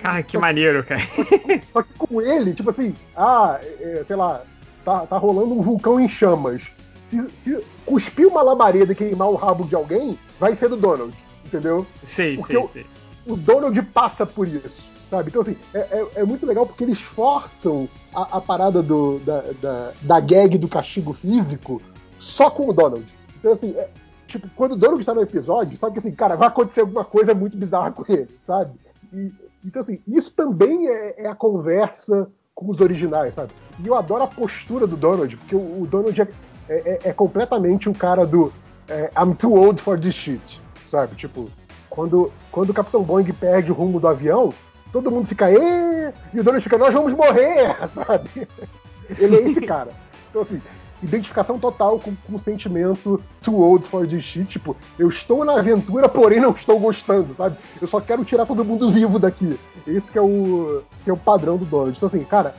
Cara, 0.00 0.22
que 0.22 0.38
maneiro, 0.38 0.84
cara. 0.84 1.00
Só 1.72 1.82
que 1.82 1.92
com 1.98 2.20
ele, 2.22 2.54
tipo 2.54 2.70
assim, 2.70 2.94
ah, 3.16 3.58
é, 3.80 4.04
sei 4.06 4.16
lá, 4.16 4.42
tá, 4.84 5.00
tá 5.06 5.18
rolando 5.18 5.54
um 5.54 5.60
vulcão 5.62 5.98
em 6.00 6.06
chamas. 6.08 6.62
Se, 7.10 7.24
se 7.44 7.58
cuspir 7.84 8.26
uma 8.28 8.42
labareda 8.42 8.92
e 8.92 8.96
queimar 8.96 9.28
o 9.28 9.34
rabo 9.36 9.64
de 9.64 9.74
alguém, 9.74 10.18
vai 10.38 10.54
ser 10.54 10.68
do 10.68 10.76
Donald, 10.76 11.12
entendeu? 11.44 11.86
Sei, 12.04 12.36
Porque 12.36 12.52
sei, 12.52 12.62
eu- 12.62 12.68
sei. 12.72 12.86
o 13.26 13.36
Donald 13.36 13.80
passa 13.82 14.24
por 14.26 14.46
isso, 14.46 14.70
sabe? 15.10 15.30
Então, 15.30 15.42
assim, 15.42 15.56
é, 15.74 15.78
é- 15.78 16.06
é 16.16 16.24
muito 16.24 16.44
legal 16.46 16.66
porque 16.66 16.84
eles 16.84 17.00
forçam 17.00 17.88
a, 18.14 18.36
a 18.36 18.40
parada 18.40 18.82
do, 18.82 19.18
da, 19.20 19.42
da, 19.60 19.92
da 20.02 20.20
gag 20.20 20.58
do 20.58 20.68
castigo 20.68 21.12
físico 21.12 21.80
só 22.18 22.50
com 22.50 22.68
o 22.68 22.72
Donald. 22.72 23.04
Então, 23.38 23.52
assim, 23.52 23.74
é- 23.76 23.88
tipo, 24.26 24.48
quando 24.56 24.72
o 24.72 24.76
Donald 24.76 25.04
tá 25.04 25.14
no 25.14 25.22
episódio, 25.22 25.76
sabe 25.78 25.94
que 25.94 25.98
assim, 26.00 26.12
cara, 26.12 26.36
vai 26.36 26.48
acontecer 26.48 26.80
alguma 26.80 27.04
coisa 27.04 27.34
muito 27.34 27.56
bizarra 27.56 27.92
com 27.92 28.04
ele, 28.08 28.28
sabe? 28.42 28.72
E- 29.12 29.32
então, 29.64 29.80
assim, 29.82 30.00
isso 30.06 30.32
também 30.34 30.88
é, 30.88 31.24
é 31.24 31.28
a 31.28 31.34
conversa 31.34 32.28
com 32.54 32.70
os 32.70 32.80
originais, 32.80 33.34
sabe? 33.34 33.52
E 33.82 33.86
eu 33.86 33.94
adoro 33.94 34.24
a 34.24 34.26
postura 34.26 34.86
do 34.86 34.96
Donald, 34.96 35.36
porque 35.36 35.54
o, 35.54 35.82
o 35.82 35.86
Donald 35.86 36.20
é, 36.22 36.28
é- 36.68 36.98
é 37.04 37.12
completamente 37.12 37.88
o 37.88 37.94
cara 37.94 38.26
do 38.26 38.52
é, 38.88 39.10
I'm 39.20 39.34
too 39.34 39.52
old 39.54 39.82
for 39.82 39.98
this 39.98 40.14
shit, 40.14 40.60
sabe? 40.90 41.14
Tipo, 41.16 41.50
quando, 41.90 42.32
quando 42.52 42.70
o 42.70 42.74
Capitão 42.74 43.02
Boeing 43.02 43.32
perde 43.32 43.72
o 43.72 43.74
rumo 43.74 43.98
do 43.98 44.06
avião, 44.08 44.52
todo 44.92 45.10
mundo 45.10 45.26
fica, 45.26 45.50
Ê! 45.50 46.12
e 46.32 46.40
o 46.40 46.44
Donald 46.44 46.62
fica, 46.62 46.78
nós 46.78 46.92
vamos 46.94 47.12
morrer, 47.12 47.76
sabe? 47.92 48.48
Ele 49.18 49.36
é 49.36 49.40
esse 49.42 49.60
cara. 49.62 49.90
Então, 50.30 50.42
assim, 50.42 50.60
identificação 51.02 51.58
total 51.58 51.98
com, 51.98 52.14
com 52.14 52.36
o 52.36 52.40
sentimento 52.40 53.22
too 53.42 53.60
old 53.60 53.86
for 53.86 54.06
this 54.06 54.22
shit. 54.22 54.46
Tipo, 54.46 54.76
eu 54.98 55.08
estou 55.08 55.44
na 55.44 55.58
aventura, 55.58 56.08
porém 56.08 56.40
não 56.40 56.50
estou 56.50 56.78
gostando, 56.78 57.34
sabe? 57.34 57.56
Eu 57.80 57.88
só 57.88 58.00
quero 58.00 58.24
tirar 58.24 58.46
todo 58.46 58.64
mundo 58.64 58.90
vivo 58.90 59.18
daqui. 59.18 59.58
Esse 59.86 60.10
que 60.10 60.18
é 60.18 60.22
o, 60.22 60.82
que 61.04 61.10
é 61.10 61.12
o 61.12 61.16
padrão 61.16 61.56
do 61.56 61.64
Donald. 61.64 61.96
Então, 61.96 62.08
assim, 62.08 62.22
cara, 62.24 62.54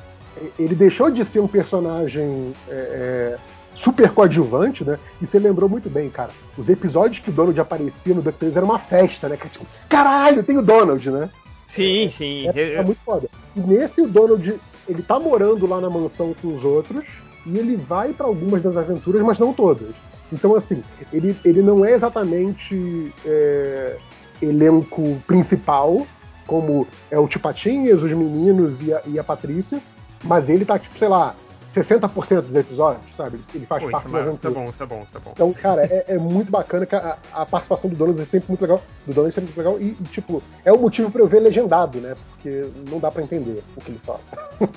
ele 0.58 0.76
deixou 0.76 1.10
de 1.10 1.24
ser 1.26 1.40
um 1.40 1.48
personagem 1.48 2.54
é, 2.70 2.72
é, 2.72 3.38
super 3.76 4.10
coadjuvante, 4.12 4.84
né? 4.84 5.00
E 5.22 5.28
você 5.28 5.40
lembrou 5.40 5.70
muito 5.70 5.90
bem, 5.90 6.10
cara. 6.10 6.32
Os 6.58 6.70
episódios 6.70 7.20
que 7.20 7.30
o 7.30 7.34
Donald 7.34 7.60
aparecia 7.60 8.14
no 8.14 8.22
DuckTales 8.22 8.56
era 8.56 8.66
uma 8.66 8.80
festa, 8.80 9.28
né? 9.28 9.38
Que, 9.38 9.50
tipo, 9.50 9.66
caralho, 9.90 10.44
tem 10.44 10.58
o 10.58 10.62
Donald, 10.62 11.10
né? 11.10 11.30
Sim, 11.68 12.10
sim. 12.10 12.48
É, 12.54 12.76
é 12.76 12.84
muito 12.84 13.00
foda. 13.04 13.28
E 13.56 13.60
nesse 13.60 14.02
o 14.02 14.08
Donald, 14.08 14.60
ele 14.88 15.02
tá 15.02 15.20
morando 15.20 15.68
lá 15.68 15.82
na 15.82 15.90
mansão 15.90 16.34
com 16.42 16.56
os 16.56 16.64
outros 16.64 17.06
e 17.48 17.58
ele 17.58 17.76
vai 17.76 18.14
pra 18.14 18.28
algumas 18.28 18.62
das 18.62 18.76
aventuras, 18.78 19.22
mas 19.24 19.40
não 19.40 19.54
todas. 19.54 19.90
Então, 20.32 20.56
assim, 20.56 20.84
ele, 21.14 21.36
ele 21.46 21.62
não 21.62 21.86
é 21.86 21.94
exatamente 21.94 23.14
é, 23.26 23.96
elenco 24.42 25.18
principal, 25.26 26.06
como 26.46 26.88
é 27.10 27.18
o 27.18 27.28
Tipatinhas, 27.28 28.02
os 28.04 28.12
meninos 28.12 28.74
e 28.82 28.94
a, 28.94 29.02
e 29.06 29.18
a 29.20 29.24
Patrícia, 29.24 29.80
mas 30.24 30.50
ele 30.50 30.66
tá, 30.66 30.78
tipo, 30.78 30.98
sei 30.98 31.08
lá, 31.08 31.36
60% 31.76 32.42
dos 32.42 32.56
episódios, 32.56 33.04
sabe? 33.16 33.40
Ele 33.54 33.66
faz 33.66 33.84
Pô, 33.84 33.92
parte 33.92 34.06
isso, 34.06 34.14
da 34.14 34.20
é, 34.20 34.22
isso 34.22 34.30
aventura. 34.48 34.52
é 34.54 34.64
bom, 34.66 34.70
isso 34.70 34.84
é 34.84 34.86
bom, 34.86 35.04
isso 35.06 35.18
é 35.18 35.20
bom. 35.20 35.32
Então, 35.34 35.54
cara, 35.54 35.84
é, 35.86 36.06
é 36.10 36.18
muito 36.18 36.52
bacana 36.52 36.86
que 36.86 36.96
a, 36.96 37.18
a 37.34 37.46
participação 37.46 37.90
do 37.90 37.96
Donald 37.96 38.20
é 38.20 38.26
sempre 38.26 38.50
muito 38.50 38.62
legal. 38.62 38.82
Do 39.06 39.14
Donald 39.14 39.32
é 39.32 39.36
sempre 39.40 39.54
muito 39.54 39.58
legal. 39.58 39.80
E, 39.80 39.96
e, 40.02 40.04
tipo, 40.12 40.42
é 40.66 40.74
o 40.74 40.78
motivo 40.80 41.12
pra 41.12 41.22
eu 41.22 41.28
ver 41.28 41.40
legendado, 41.40 42.00
né? 42.00 42.16
Porque 42.32 42.68
não 42.90 43.00
dá 43.00 43.12
pra 43.12 43.22
entender 43.24 43.64
o 43.76 43.82
que 43.82 43.92
ele 43.92 44.00
fala. 44.04 44.20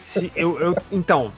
Se- 0.03 0.31
eu, 0.37 0.61
eu- 0.61 0.77
então, 0.93 1.33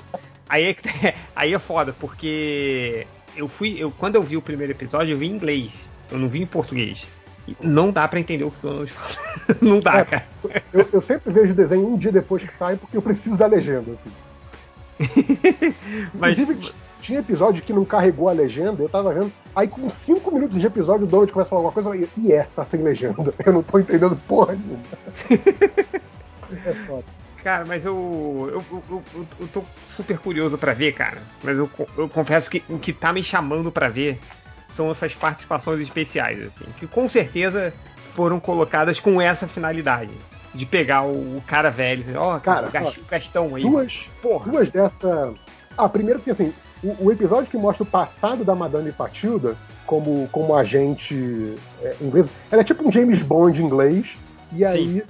aí 0.52 0.64
é, 0.66 0.74
que- 0.74 0.88
aí 1.34 1.54
é 1.54 1.58
foda, 1.58 1.94
porque 1.98 3.06
eu 3.36 3.48
fui. 3.48 3.76
Eu, 3.78 3.90
quando 3.90 4.16
eu 4.16 4.22
vi 4.22 4.36
o 4.36 4.42
primeiro 4.42 4.72
episódio, 4.72 5.12
eu 5.14 5.18
vi 5.18 5.26
em 5.26 5.32
inglês. 5.32 5.70
Eu 6.10 6.18
não 6.18 6.28
vi 6.28 6.42
em 6.42 6.46
português. 6.46 7.06
Não 7.60 7.90
dá 7.90 8.06
pra 8.06 8.20
entender 8.20 8.44
o 8.44 8.50
que 8.50 8.58
o 8.64 8.70
Donald 8.70 8.92
fala. 8.92 9.58
Não 9.60 9.80
dá, 9.80 9.98
É. 9.98 10.04
cara. 10.04 10.24
Eu, 10.72 10.88
eu 10.92 11.02
sempre 11.02 11.32
vejo 11.32 11.52
o 11.52 11.56
desenho 11.56 11.88
um 11.88 11.96
dia 11.96 12.12
depois 12.12 12.44
que 12.44 12.52
sai, 12.52 12.76
porque 12.76 12.96
eu 12.96 13.02
preciso 13.02 13.36
da 13.36 13.46
legenda, 13.46 13.90
assim. 13.92 14.10
Mas, 16.14 16.38
Inclusive, 16.38 16.72
tinha 17.00 17.18
episódio 17.18 17.62
que 17.62 17.72
não 17.72 17.84
carregou 17.84 18.28
a 18.28 18.32
legenda, 18.32 18.80
eu 18.80 18.88
tava 18.88 19.12
vendo. 19.12 19.32
Aí, 19.56 19.66
com 19.66 19.90
5 19.90 20.30
minutos 20.32 20.60
de 20.60 20.66
episódio, 20.66 21.04
o 21.04 21.08
Donald 21.08 21.32
começa 21.32 21.48
a 21.48 21.50
falar 21.50 21.62
alguma 21.68 21.90
coisa 21.90 22.08
e 22.16 22.32
é, 22.32 22.46
tá 22.54 22.64
sem 22.64 22.80
legenda. 22.80 23.34
Eu 23.44 23.52
não 23.52 23.62
tô 23.62 23.78
entendendo 23.80 24.16
porra 24.28 24.54
nenhuma. 24.54 24.82
É 26.64 26.72
foda. 26.86 27.04
Cara, 27.42 27.64
mas 27.66 27.84
eu, 27.84 28.48
eu, 28.52 28.64
eu, 28.90 29.02
eu- 29.14 29.26
eu 29.40 29.48
tô 29.48 29.62
super 29.90 30.18
curioso 30.18 30.56
pra 30.58 30.72
ver, 30.72 30.92
cara. 30.92 31.18
Mas 31.42 31.56
eu, 31.58 31.68
eu 31.98 32.08
confesso 32.08 32.50
que 32.50 32.62
o 32.68 32.78
que 32.78 32.92
tá 32.92 33.12
me 33.12 33.22
chamando 33.22 33.70
pra 33.72 33.88
ver 33.88 34.18
são 34.68 34.90
essas 34.90 35.14
participações 35.14 35.80
especiais, 35.80 36.40
assim, 36.42 36.64
que 36.78 36.86
com 36.86 37.08
certeza 37.08 37.72
foram 37.96 38.40
colocadas 38.40 38.98
com 39.00 39.20
essa 39.20 39.46
finalidade. 39.46 40.12
De 40.54 40.66
pegar 40.66 41.02
o, 41.04 41.38
o 41.38 41.42
cara 41.46 41.70
velho, 41.70 42.04
ó, 42.16 42.38
cara, 42.38 42.68
Cara, 42.68 42.88
o 42.90 43.04
Gastão 43.10 43.54
aí. 43.54 43.62
Duas, 43.62 43.92
Porra. 44.20 44.50
duas 44.52 44.70
dessa. 44.70 45.32
Ah, 45.78 45.88
primeiro 45.88 46.20
que 46.20 46.30
assim, 46.30 46.52
o, 46.84 47.06
o 47.06 47.10
episódio 47.12 47.50
que 47.50 47.56
mostra 47.56 47.82
o 47.84 47.86
passado 47.86 48.44
da 48.44 48.54
Madame 48.54 48.92
Patilda 48.92 49.56
como, 49.86 50.28
como 50.30 50.54
agente 50.54 51.54
é, 51.80 51.96
inglês, 52.02 52.26
ela 52.50 52.60
é 52.60 52.64
tipo 52.64 52.86
um 52.86 52.92
James 52.92 53.22
Bond 53.22 53.62
inglês, 53.62 54.14
e 54.52 54.62
aí 54.62 55.02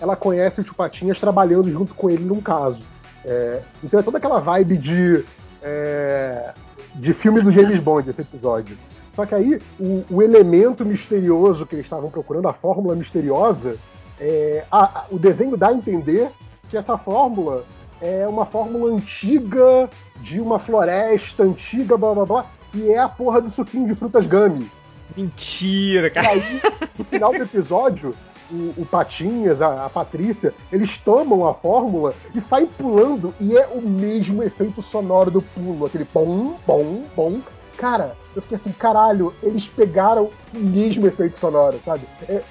ela 0.00 0.16
conhece 0.16 0.60
o 0.60 0.64
Tio 0.64 0.74
Patinhas 0.74 1.18
trabalhando 1.20 1.70
junto 1.70 1.94
com 1.94 2.10
ele 2.10 2.24
num 2.24 2.40
caso. 2.40 2.84
É, 3.24 3.60
então 3.82 3.98
é 3.98 4.02
toda 4.02 4.18
aquela 4.18 4.38
vibe 4.40 4.76
de. 4.76 5.24
é, 5.62 6.52
de 6.94 7.12
filme 7.12 7.40
do 7.42 7.50
James 7.52 7.78
Bond 7.80 8.08
esse 8.08 8.20
episódio. 8.22 8.76
Só 9.14 9.24
que 9.26 9.34
aí 9.34 9.60
o, 9.80 10.04
o 10.10 10.22
elemento 10.22 10.84
misterioso 10.84 11.64
que 11.66 11.74
eles 11.74 11.86
estavam 11.86 12.10
procurando, 12.10 12.48
a 12.48 12.52
fórmula 12.52 12.94
misteriosa, 12.94 13.76
é, 14.20 14.64
a- 14.70 15.00
a- 15.00 15.04
o 15.10 15.18
desenho 15.18 15.56
dá 15.56 15.68
a 15.68 15.72
entender 15.74 16.30
que 16.70 16.76
essa 16.76 16.96
fórmula 16.98 17.64
é 18.00 18.26
uma 18.28 18.44
fórmula 18.44 18.92
antiga 18.92 19.88
de 20.20 20.38
uma 20.40 20.58
floresta 20.58 21.42
antiga, 21.42 21.96
blá 21.96 22.12
blá 22.14 22.26
blá, 22.26 22.46
e 22.74 22.90
é 22.90 22.98
a 22.98 23.08
porra 23.08 23.40
do 23.40 23.48
suquinho 23.50 23.86
de 23.86 23.94
frutas 23.94 24.26
gummy. 24.26 24.70
Mentira, 25.16 26.08
E 26.08 26.10
cara. 26.10 26.28
aí, 26.28 26.60
no 26.98 27.04
final 27.04 27.32
do 27.32 27.42
episódio, 27.42 28.14
o, 28.50 28.74
o 28.82 28.86
Patinhas, 28.86 29.60
a, 29.60 29.86
a 29.86 29.90
Patrícia, 29.90 30.54
eles 30.72 30.98
tomam 30.98 31.46
a 31.46 31.54
fórmula 31.54 32.14
e 32.34 32.40
saem 32.40 32.66
pulando, 32.66 33.34
e 33.40 33.56
é 33.56 33.66
o 33.66 33.80
mesmo 33.80 34.42
efeito 34.42 34.80
sonoro 34.82 35.30
do 35.30 35.42
pulo, 35.42 35.86
aquele 35.86 36.06
bom, 36.12 36.54
bom, 36.66 37.02
bom. 37.14 37.40
Cara, 37.76 38.16
eu 38.34 38.42
fiquei 38.42 38.56
assim, 38.56 38.72
caralho, 38.72 39.34
eles 39.42 39.66
pegaram 39.66 40.30
o 40.54 40.58
mesmo 40.58 41.06
efeito 41.06 41.36
sonoro, 41.36 41.78
sabe? 41.84 42.02
É, 42.28 42.42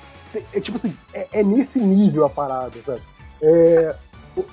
é 0.54 0.60
tipo 0.60 0.78
assim, 0.78 0.96
é, 1.14 1.28
é 1.34 1.44
nesse 1.44 1.80
nível 1.80 2.26
a 2.26 2.30
parada, 2.30 2.78
sabe? 2.86 3.02
É, 3.42 3.96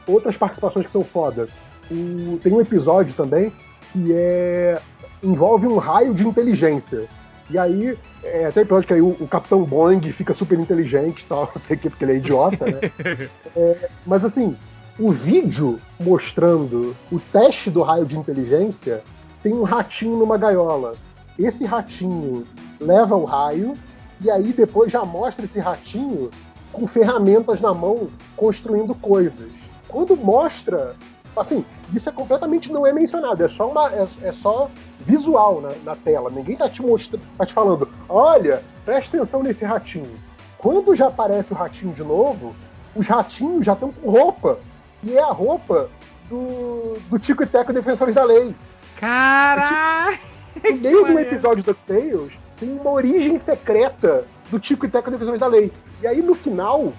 outras 0.07 0.37
participações 0.37 0.87
que 0.87 0.93
são 0.93 1.03
foda. 1.03 1.49
O- 1.91 2.39
tem 2.43 2.53
um 2.53 2.61
episódio 2.61 3.12
também 3.15 3.53
que 3.93 4.12
é 4.15 4.81
envolve 5.23 5.67
um 5.67 5.77
raio 5.77 6.15
de 6.15 6.27
inteligência. 6.27 7.07
E 7.52 7.58
aí, 7.58 7.98
é, 8.24 8.47
até 8.47 8.62
episódio 8.62 8.86
que 8.86 8.94
aí 8.94 9.02
o, 9.02 9.10
o 9.20 9.28
Capitão 9.28 9.62
Boeing 9.62 10.00
fica 10.12 10.32
super 10.32 10.58
inteligente 10.58 11.20
e 11.20 11.24
tal, 11.26 11.52
não 11.55 11.62
sei 11.62 11.76
o 11.76 11.78
que, 11.78 11.90
porque 11.90 12.05
ele 12.05 12.12
é 12.12 12.16
idiota, 12.16 12.64
né? 12.64 12.81
É, 13.55 13.90
mas 14.06 14.24
assim, 14.24 14.56
o 14.98 15.12
vídeo 15.12 15.78
mostrando 16.00 16.97
o 17.10 17.20
teste 17.20 17.70
do 17.70 17.82
raio 17.82 18.06
de 18.06 18.16
inteligência 18.16 19.02
tem 19.42 19.52
um 19.52 19.62
ratinho 19.62 20.16
numa 20.16 20.39
gaiola. 20.39 20.94
Esse 21.39 21.66
ratinho 21.66 22.47
leva 22.81 23.14
o 23.14 23.26
raio 23.26 23.76
e 24.22 24.31
aí 24.31 24.52
depois 24.52 24.90
já 24.90 25.05
mostra 25.05 25.44
esse 25.44 25.60
ratinho 25.60 26.31
com 26.72 26.86
ferramentas 26.86 27.60
na 27.60 27.74
mão 27.74 28.08
construindo 28.34 28.94
coisas. 28.94 29.50
Quando 29.86 30.16
mostra 30.16 30.97
Assim, 31.36 31.65
isso 31.94 32.09
é 32.09 32.12
completamente 32.12 32.70
não 32.70 32.86
é 32.86 32.93
mencionado, 32.93 33.43
é 33.43 33.49
só, 33.49 33.70
uma, 33.70 33.91
é, 33.93 34.07
é 34.23 34.33
só 34.33 34.70
visual 35.01 35.61
na, 35.61 35.70
na 35.85 35.97
tela. 35.97 36.31
Ninguém 36.31 36.57
tá 36.57 36.69
te 36.69 36.83
mostrando, 36.83 37.23
tá 37.39 37.47
te 37.47 37.55
falando, 37.55 37.89
olha, 38.09 38.62
presta 38.85 39.17
atenção 39.17 39.43
nesse 39.43 39.65
ratinho. 39.65 40.19
Quando 40.59 40.94
já 40.94 41.09
aparece 41.09 41.52
o 41.52 41.57
ratinho 41.57 41.93
de 41.93 42.05
novo, 42.05 42.55
os 42.94 43.07
ratinhos 43.07 43.65
já 43.65 43.73
estão 43.73 43.91
com 43.91 44.11
roupa. 44.11 44.59
E 45.02 45.17
é 45.17 45.23
a 45.23 45.33
roupa 45.33 45.91
do, 46.28 46.97
do 47.09 47.19
Tico 47.19 47.43
e 47.43 47.47
Teco 47.47 47.73
Defensores 47.73 48.15
da 48.15 48.25
Lei. 48.25 48.55
Caralho! 48.97 50.19
No 50.65 50.77
meio 50.78 51.05
do 51.05 51.19
episódio 51.19 51.65
do 51.65 51.73
DuckTales, 51.73 52.33
tem 52.57 52.78
uma 52.78 52.91
origem 52.91 53.39
secreta 53.39 54.25
do 54.51 54.61
Tico 54.61 54.86
e 54.86 54.89
Teco 54.89 55.11
Defensores 55.11 55.41
da 55.41 55.47
Lei. 55.47 55.73
E 56.01 56.07
aí 56.07 56.23
no 56.23 56.35
final, 56.35 56.93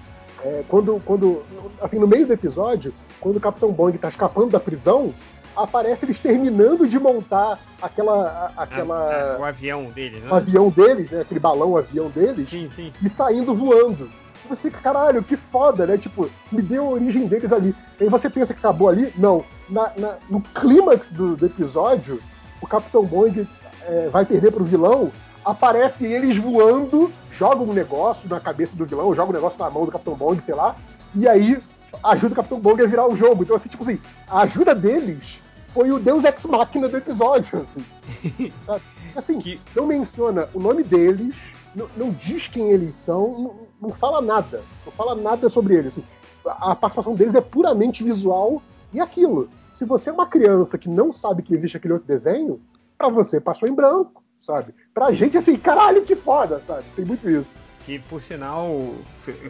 é, 0.44 0.62
quando, 0.68 1.00
quando. 1.04 1.42
Assim, 1.80 1.98
no 1.98 2.06
meio 2.06 2.26
do 2.26 2.32
episódio, 2.32 2.92
quando 3.20 3.36
o 3.36 3.40
Capitão 3.40 3.72
Bong 3.72 3.96
tá 3.98 4.08
escapando 4.08 4.50
da 4.50 4.60
prisão, 4.60 5.14
aparece 5.56 6.04
eles 6.04 6.18
terminando 6.20 6.86
de 6.86 6.98
montar 6.98 7.58
aquela. 7.80 8.52
a- 8.56 8.62
aquela 8.62 9.36
o 9.40 9.44
avião 9.44 9.84
dele, 9.84 10.20
né? 10.20 10.30
o 10.30 10.34
avião 10.34 10.68
deles, 10.70 11.10
né? 11.10 11.20
Aquele 11.22 11.40
balão 11.40 11.76
avião 11.76 12.08
deles, 12.10 12.48
Sim, 12.48 12.70
sim. 12.74 12.92
e 13.02 13.08
saindo 13.08 13.54
voando. 13.54 14.08
E 14.44 14.48
você 14.48 14.68
fica, 14.68 14.78
caralho, 14.82 15.22
que 15.22 15.36
foda, 15.36 15.86
né? 15.86 15.96
Tipo, 15.96 16.28
me 16.52 16.60
deu 16.60 16.84
a 16.84 16.90
origem 16.90 17.26
deles 17.26 17.50
ali. 17.50 17.74
Aí 17.98 18.08
você 18.10 18.28
pensa 18.28 18.52
que 18.52 18.58
acabou 18.60 18.88
ali? 18.90 19.10
Não. 19.16 19.42
Na- 19.70 19.92
na- 19.96 20.16
no 20.28 20.42
clímax 20.42 21.10
do, 21.10 21.34
do 21.34 21.46
episódio, 21.46 22.20
o 22.60 22.66
Capitão 22.66 23.04
Bong 23.06 23.48
é, 23.86 24.08
vai 24.12 24.26
perder 24.26 24.52
pro 24.52 24.62
vilão, 24.64 25.10
aparece 25.42 26.04
eles 26.04 26.36
voando, 26.36 27.10
joga 27.36 27.62
um 27.62 27.72
negócio 27.72 28.28
na 28.28 28.40
cabeça 28.40 28.74
do 28.76 28.84
vilão, 28.86 29.14
joga 29.14 29.30
um 29.30 29.34
negócio 29.34 29.58
na 29.58 29.70
mão 29.70 29.84
do 29.84 29.90
Capitão 29.92 30.14
Bong, 30.14 30.40
sei 30.40 30.54
lá, 30.54 30.76
e 31.14 31.26
aí 31.28 31.58
ajuda 32.02 32.32
o 32.32 32.36
Capitão 32.36 32.60
Bong 32.60 32.82
a 32.82 32.86
virar 32.86 33.06
o 33.06 33.16
jogo. 33.16 33.42
Então, 33.42 33.56
assim, 33.56 33.68
tipo 33.68 33.82
assim, 33.84 33.98
a 34.28 34.40
ajuda 34.42 34.74
deles 34.74 35.38
foi 35.72 35.90
o 35.90 35.98
Deus 35.98 36.24
Ex 36.24 36.44
Machina 36.44 36.88
do 36.88 36.96
episódio, 36.96 37.60
assim. 37.62 38.52
Assim, 39.16 39.38
Que- 39.38 39.60
não 39.76 39.86
menciona 39.86 40.48
o 40.52 40.58
nome 40.58 40.82
deles, 40.82 41.36
não, 41.74 41.88
não 41.96 42.10
diz 42.10 42.48
quem 42.48 42.70
eles 42.70 42.96
são, 42.96 43.28
não, 43.38 43.54
não 43.88 43.90
fala 43.92 44.20
nada. 44.20 44.60
Não 44.84 44.92
fala 44.92 45.14
nada 45.14 45.48
sobre 45.48 45.74
eles. 45.76 45.92
assim. 45.92 46.04
A 46.46 46.72
a 46.72 46.74
participação 46.74 47.14
deles 47.14 47.34
é 47.36 47.40
puramente 47.40 48.02
visual 48.02 48.60
e 48.92 48.98
aquilo. 49.00 49.48
Se 49.72 49.84
você 49.84 50.10
é 50.10 50.12
uma 50.12 50.26
criança 50.26 50.76
que 50.76 50.88
não 50.88 51.12
sabe 51.12 51.42
que 51.42 51.54
existe 51.54 51.76
aquele 51.76 51.92
outro 51.94 52.08
desenho, 52.08 52.60
pra 52.98 53.08
você 53.08 53.40
passou 53.40 53.68
em 53.68 53.74
branco, 53.74 54.20
sabe? 54.46 54.74
Pra 54.92 55.12
gente, 55.12 55.36
assim, 55.36 55.56
caralho, 55.56 56.02
que 56.02 56.14
foda, 56.14 56.62
sabe? 56.66 56.84
Tem 56.94 57.04
muito 57.04 57.28
isso. 57.28 57.46
Que 57.84 57.98
por 57.98 58.22
sinal, 58.22 58.66
o 58.66 59.04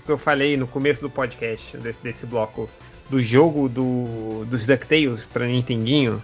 que 0.05 0.11
eu 0.11 0.19
falei 0.19 0.57
no 0.57 0.67
começo 0.67 1.01
do 1.01 1.11
podcast 1.11 1.77
desse, 1.79 1.99
desse 2.03 2.27
bloco 2.27 2.69
do 3.09 3.23
jogo 3.23 3.69
do, 3.69 4.45
dos 4.47 4.67
DuckTales 4.67 5.25
pra 5.25 5.47
Nintendinho, 5.47 6.23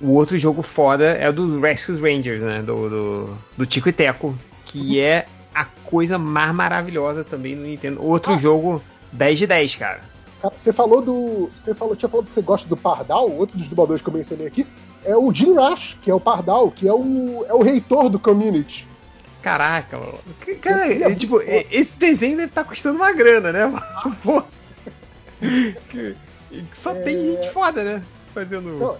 o 0.00 0.12
outro 0.12 0.38
jogo 0.38 0.62
foda 0.62 1.04
é 1.04 1.28
o 1.28 1.32
do 1.32 1.60
Rescue 1.60 2.00
Rangers, 2.00 2.40
né? 2.40 2.62
Do, 2.62 2.88
do, 2.88 3.38
do 3.56 3.66
Tico 3.66 3.90
e 3.90 3.92
Teco, 3.92 4.36
que 4.64 4.98
é 4.98 5.26
a 5.54 5.64
coisa 5.64 6.16
mais 6.16 6.54
maravilhosa 6.54 7.22
também 7.22 7.54
no 7.54 7.62
Nintendo. 7.62 8.02
Outro 8.02 8.36
jogo 8.38 8.82
10 9.12 9.38
de 9.40 9.46
10, 9.46 9.76
cara. 9.76 10.00
Cara, 10.40 10.54
Você 10.56 10.72
falou 10.72 11.02
do. 11.02 11.50
Você 11.62 11.74
falou, 11.74 11.94
tinha 11.94 12.08
falado 12.08 12.26
que 12.26 12.32
você 12.32 12.42
gosta 12.42 12.68
do 12.68 12.76
Pardal, 12.76 13.30
outro 13.30 13.58
dos 13.58 13.68
dubladores 13.68 14.02
que 14.02 14.08
eu 14.08 14.14
mencionei 14.14 14.46
aqui, 14.46 14.66
é 15.04 15.16
o 15.16 15.32
Jim 15.32 15.54
Rush, 15.54 15.96
que 16.02 16.10
é 16.10 16.14
o 16.14 16.20
Pardal, 16.20 16.70
que 16.70 16.86
é 16.86 16.92
o, 16.92 17.44
é 17.48 17.54
o 17.54 17.62
reitor 17.62 18.08
do 18.08 18.18
community. 18.18 18.86
Caraca, 19.42 19.98
mano. 19.98 20.18
Cara, 20.60 20.92
é 20.92 21.02
é, 21.02 21.14
tipo, 21.14 21.40
esse 21.70 21.96
desenho 21.96 22.36
deve 22.36 22.48
estar 22.48 22.64
custando 22.64 22.96
uma 22.96 23.12
grana, 23.12 23.50
né? 23.52 23.72
Pô. 24.22 24.42
Que- 25.88 26.14
Só 26.74 26.94
tem 26.94 27.34
gente 27.36 27.50
foda, 27.50 27.82
né? 27.82 28.02
Fazendo. 28.34 28.78
Não, 28.78 28.96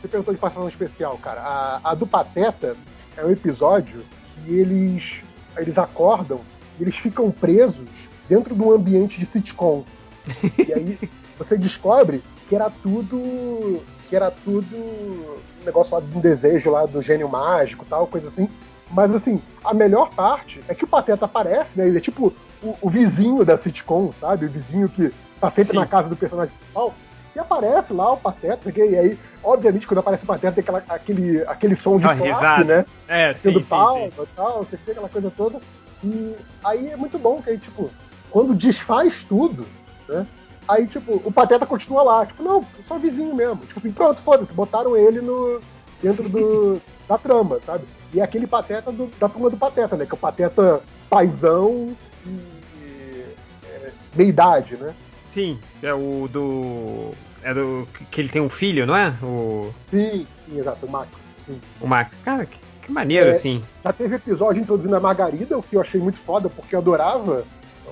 você 0.00 0.08
perguntou 0.08 0.32
de 0.34 0.40
participação 0.40 0.68
especial, 0.68 1.18
cara. 1.18 1.40
A, 1.40 1.80
a 1.90 1.94
do 1.94 2.06
Pateta 2.06 2.76
é 3.16 3.24
um 3.24 3.30
episódio 3.30 4.04
que 4.44 4.54
eles, 4.54 5.14
eles 5.56 5.76
acordam 5.78 6.40
e 6.78 6.82
eles 6.82 6.94
ficam 6.96 7.30
presos 7.30 7.88
dentro 8.28 8.54
de 8.54 8.62
um 8.62 8.72
ambiente 8.72 9.18
de 9.18 9.26
sitcom. 9.26 9.84
E 10.66 10.72
aí 10.72 10.98
você 11.38 11.56
descobre 11.58 12.22
que 12.48 12.54
era 12.54 12.70
tudo. 12.70 13.82
Que 14.08 14.16
era 14.16 14.30
tudo 14.30 14.76
um 14.76 15.64
negócio 15.64 15.94
lá 15.94 16.00
de 16.00 16.16
um 16.16 16.20
desejo 16.20 16.70
lá 16.70 16.86
do 16.86 17.00
gênio 17.02 17.28
mágico 17.28 17.86
tal, 17.88 18.06
coisa 18.06 18.28
assim. 18.28 18.48
Mas 18.90 19.14
assim, 19.14 19.40
a 19.64 19.72
melhor 19.72 20.10
parte 20.10 20.60
é 20.68 20.74
que 20.74 20.84
o 20.84 20.88
Pateta 20.88 21.24
aparece, 21.24 21.70
né? 21.76 21.86
Ele 21.86 21.98
é 21.98 22.00
tipo 22.00 22.32
o, 22.62 22.76
o 22.80 22.90
vizinho 22.90 23.44
da 23.44 23.56
sitcom, 23.56 24.12
sabe? 24.20 24.46
O 24.46 24.50
vizinho 24.50 24.88
que 24.88 25.12
tá 25.40 25.50
sempre 25.50 25.72
Sim. 25.72 25.78
na 25.78 25.86
casa 25.86 26.08
do 26.08 26.16
personagem 26.16 26.54
principal. 26.54 26.94
E 27.34 27.38
aparece 27.38 27.92
lá 27.92 28.12
o 28.12 28.16
Pateta, 28.16 28.70
e 28.76 28.96
aí, 28.96 29.18
obviamente, 29.42 29.86
quando 29.88 29.98
aparece 29.98 30.22
o 30.22 30.26
Pateta, 30.26 30.52
tem 30.54 30.62
aquela, 30.62 30.82
aquele, 30.88 31.42
aquele 31.46 31.74
som 31.74 31.96
de 31.96 32.04
claque, 32.04 32.22
risada. 32.22 32.64
né? 32.64 32.86
É, 33.08 33.34
sim, 33.34 33.40
Sendo 33.40 33.64
palma 33.64 34.02
sim. 34.02 34.22
e 34.22 34.26
tal, 34.36 34.62
você 34.62 34.76
tem 34.76 34.92
aquela 34.92 35.08
coisa 35.08 35.32
toda. 35.36 35.58
E 36.04 36.36
aí 36.62 36.90
é 36.90 36.96
muito 36.96 37.18
bom 37.18 37.42
que 37.42 37.50
aí, 37.50 37.58
tipo, 37.58 37.90
quando 38.30 38.54
desfaz 38.54 39.24
tudo, 39.24 39.66
né? 40.08 40.24
Aí, 40.66 40.86
tipo, 40.86 41.20
o 41.24 41.30
Pateta 41.32 41.66
continua 41.66 42.02
lá. 42.02 42.26
Tipo, 42.26 42.42
não, 42.42 42.64
só 42.88 42.98
vizinho 42.98 43.34
mesmo. 43.34 43.56
Tipo 43.66 43.78
assim, 43.80 43.92
pronto, 43.92 44.20
foda-se, 44.22 44.52
botaram 44.52 44.96
ele 44.96 45.20
no, 45.20 45.60
dentro 46.02 46.28
do, 46.28 46.80
da 47.08 47.18
trama, 47.18 47.60
sabe? 47.66 47.84
E 48.12 48.20
é 48.20 48.22
aquele 48.22 48.46
Pateta 48.46 48.90
do- 48.92 49.10
da 49.18 49.28
turma 49.28 49.50
do 49.50 49.56
Pateta, 49.56 49.96
né? 49.96 50.06
Que 50.06 50.12
é 50.12 50.14
o 50.14 50.18
Pateta 50.18 50.80
paizão 51.10 51.94
e, 52.26 52.28
e 52.30 53.24
é, 53.66 53.90
meia-idade, 54.14 54.76
né? 54.76 54.94
Sim, 55.30 55.58
é 55.82 55.92
o 55.92 56.28
do. 56.30 57.10
É 57.42 57.52
do. 57.52 57.86
Que 58.10 58.20
ele 58.20 58.28
tem 58.28 58.40
um 58.40 58.48
filho, 58.48 58.86
não 58.86 58.96
é? 58.96 59.12
O, 59.22 59.70
Sim, 59.90 60.26
sim, 60.48 60.58
exato, 60.58 60.86
o 60.86 60.90
Max. 60.90 61.08
Sim. 61.46 61.60
o 61.80 61.86
Max. 61.86 62.16
Cara, 62.24 62.46
que, 62.46 62.56
que 62.82 62.92
maneiro, 62.92 63.28
É. 63.28 63.32
assim. 63.32 63.62
Já 63.82 63.92
teve 63.92 64.14
episódio 64.14 64.62
introduzindo 64.62 64.94
a 64.96 65.00
Margarida, 65.00 65.58
o 65.58 65.62
que 65.62 65.76
eu 65.76 65.80
achei 65.80 66.00
muito 66.00 66.18
foda, 66.20 66.48
porque 66.48 66.74
eu 66.74 66.78
adorava 66.78 67.44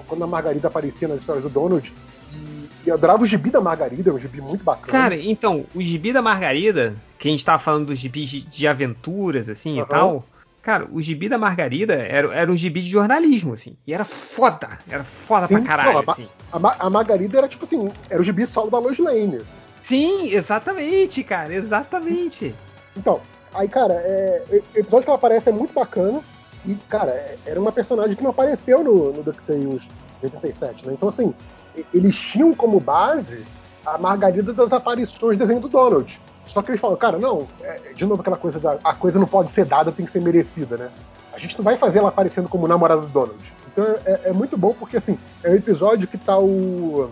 quando 0.07 0.23
a 0.25 0.27
Margarida 0.27 0.69
aparecia 0.69 1.09
nas 1.09 1.19
histórias 1.19 1.43
do 1.45 1.51
Donald. 1.51 1.93
E, 2.33 2.69
e 2.85 2.89
eu 2.89 2.95
adorava 2.95 3.23
o 3.23 3.27
gibi 3.27 3.51
da 3.51 3.61
Margarida, 3.61 4.11
é 4.11 4.13
um 4.13 4.19
gibi 4.19 4.41
muito 4.41 4.65
bacana. 4.65 4.93
Cara, 4.93 5.17
então, 5.17 5.67
o 5.75 5.81
gibi 5.83 6.13
da 6.13 6.23
Margarida, 6.23 6.95
que 7.19 7.29
a 7.29 7.31
gente 7.31 7.45
tava 7.45 7.59
falando 7.63 7.87
dos 7.87 7.99
gibis 7.99 8.29
de, 8.29 8.43
de 8.43 8.67
aventuras, 8.69 9.49
assim, 9.49 9.77
e 9.77 9.81
Aham. 9.81 9.89
tal. 9.89 10.25
Cara, 10.63 10.87
o 10.93 11.03
gibi 11.03 11.29
da 11.29 11.37
Margarida 11.39 11.95
era, 11.95 12.33
era 12.33 12.53
um 12.53 12.55
gibi 12.57 12.81
de 12.83 12.89
jornalismo, 12.89 13.53
assim. 13.53 13.77
E 13.85 13.93
era 13.93 14.05
foda. 14.05 14.79
Era 14.89 15.03
foda 15.03 15.49
Sim, 15.49 15.55
pra 15.55 15.63
caralho, 15.63 15.93
não, 15.95 15.99
a, 16.09 16.13
assim. 16.13 16.29
a 16.53 16.59
Ma- 16.59 16.77
a 16.79 16.89
Margarida 16.89 17.39
era 17.39 17.49
tipo 17.49 17.65
assim, 17.65 17.89
era 18.09 18.21
o 18.21 18.25
gibi 18.25 18.47
solo 18.47 18.71
da 18.71 18.79
Lois 18.79 18.97
Lane. 18.99 19.41
Sim, 19.83 20.29
exatamente, 20.33 21.25
cara, 21.25 21.53
exatamente. 21.53 22.55
Então, 22.97 23.21
aí, 23.53 23.69
cara, 23.69 23.95
é, 23.95 24.45
o 24.49 24.79
episódio 24.79 25.03
que 25.05 25.11
ela 25.11 25.19
aparece 25.19 25.49
é 25.49 25.53
muito 25.53 25.75
bacana. 25.75 26.21
E, 26.65 26.77
cara, 26.89 27.11
é- 27.11 27.37
era 27.45 27.61
uma 27.61 27.73
personagem 27.73 28.15
que 28.17 28.23
não 28.23 28.31
apareceu 28.31 28.85
no, 28.85 29.13
no 29.13 29.23
DuckTales 29.25 29.83
de 29.83 29.89
87, 30.27 30.87
né? 30.87 30.93
Então, 30.93 31.09
assim, 31.09 31.35
e- 31.35 31.62
eles 31.93 32.19
tinham 32.19 32.53
como 32.53 32.79
base 32.79 33.45
a 33.85 33.99
Margarida 33.99 34.53
das 34.53 34.73
aparições 34.73 35.37
do 35.37 35.41
desenho 35.41 35.61
do 35.61 35.69
Donald. 35.69 36.21
Só 36.47 36.61
que 36.63 36.71
eles 36.71 36.81
falam, 36.81 36.97
cara, 36.97 37.19
não, 37.19 37.47
é, 37.63 37.93
de 37.95 38.05
novo 38.05 38.21
aquela 38.21 38.37
coisa 38.37 38.59
da 38.59 38.79
a 38.85 38.95
coisa 38.95 39.19
não 39.19 39.27
pode 39.27 39.53
ser 39.53 39.65
dada, 39.65 39.93
tem 39.93 40.05
que 40.05 40.13
ser 40.13 40.21
merecida, 40.21 40.77
né? 40.77 40.91
A 41.33 41.39
gente 41.39 41.57
não 41.57 41.65
vai 41.65 41.79
fazer 41.79 41.99
ela 41.99 42.09
aparecendo 42.09 42.49
como 42.49 42.69
namorada 42.69 43.01
do 43.01 43.09
Donald. 43.09 43.53
Então 43.73 43.85
é, 44.05 44.21
é 44.25 44.33
muito 44.33 44.57
bom 44.57 44.75
porque, 44.75 44.99
assim, 44.99 45.19
é 45.43 45.51
um 45.51 45.55
episódio 45.55 46.07
que 46.07 46.19
tá 46.19 46.39
o, 46.39 47.11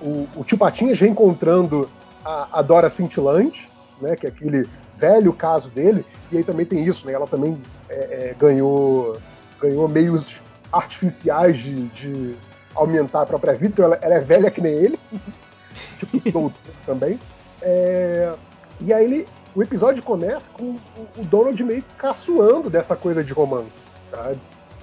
o, 0.00 0.28
o 0.36 0.44
tio 0.44 0.58
Patinhas 0.58 0.98
reencontrando 0.98 1.88
a, 2.24 2.48
a 2.52 2.62
Dora 2.62 2.90
Cintilante, 2.90 3.68
né? 4.00 4.14
Que 4.14 4.26
é 4.26 4.28
aquele 4.28 4.68
velho 4.96 5.32
caso 5.32 5.70
dele. 5.70 6.04
E 6.30 6.36
aí 6.36 6.44
também 6.44 6.66
tem 6.66 6.84
isso, 6.84 7.06
né? 7.06 7.14
Ela 7.14 7.26
também 7.26 7.58
é, 7.88 7.94
é, 7.94 8.36
ganhou, 8.38 9.16
ganhou 9.60 9.88
meios 9.88 10.38
artificiais 10.70 11.56
de, 11.56 11.86
de 11.88 12.36
aumentar 12.76 13.22
a 13.22 13.26
própria 13.26 13.54
vida. 13.54 13.72
Então 13.72 13.84
ela, 13.84 13.98
ela 14.00 14.14
é 14.14 14.20
velha 14.20 14.50
que 14.50 14.60
nem 14.60 14.72
ele. 14.72 15.00
tipo, 15.98 16.30
doutor 16.30 16.52
também. 16.84 17.18
É, 17.62 18.32
e 18.80 18.92
aí 18.92 19.04
ele, 19.04 19.28
o 19.54 19.62
episódio 19.62 20.02
começa 20.02 20.44
com 20.52 20.76
o, 21.16 21.24
Donald 21.24 21.62
meio 21.64 21.82
caçoando 21.96 22.70
dessa 22.70 22.94
coisa 22.94 23.24
de 23.24 23.32
romance? 23.32 23.70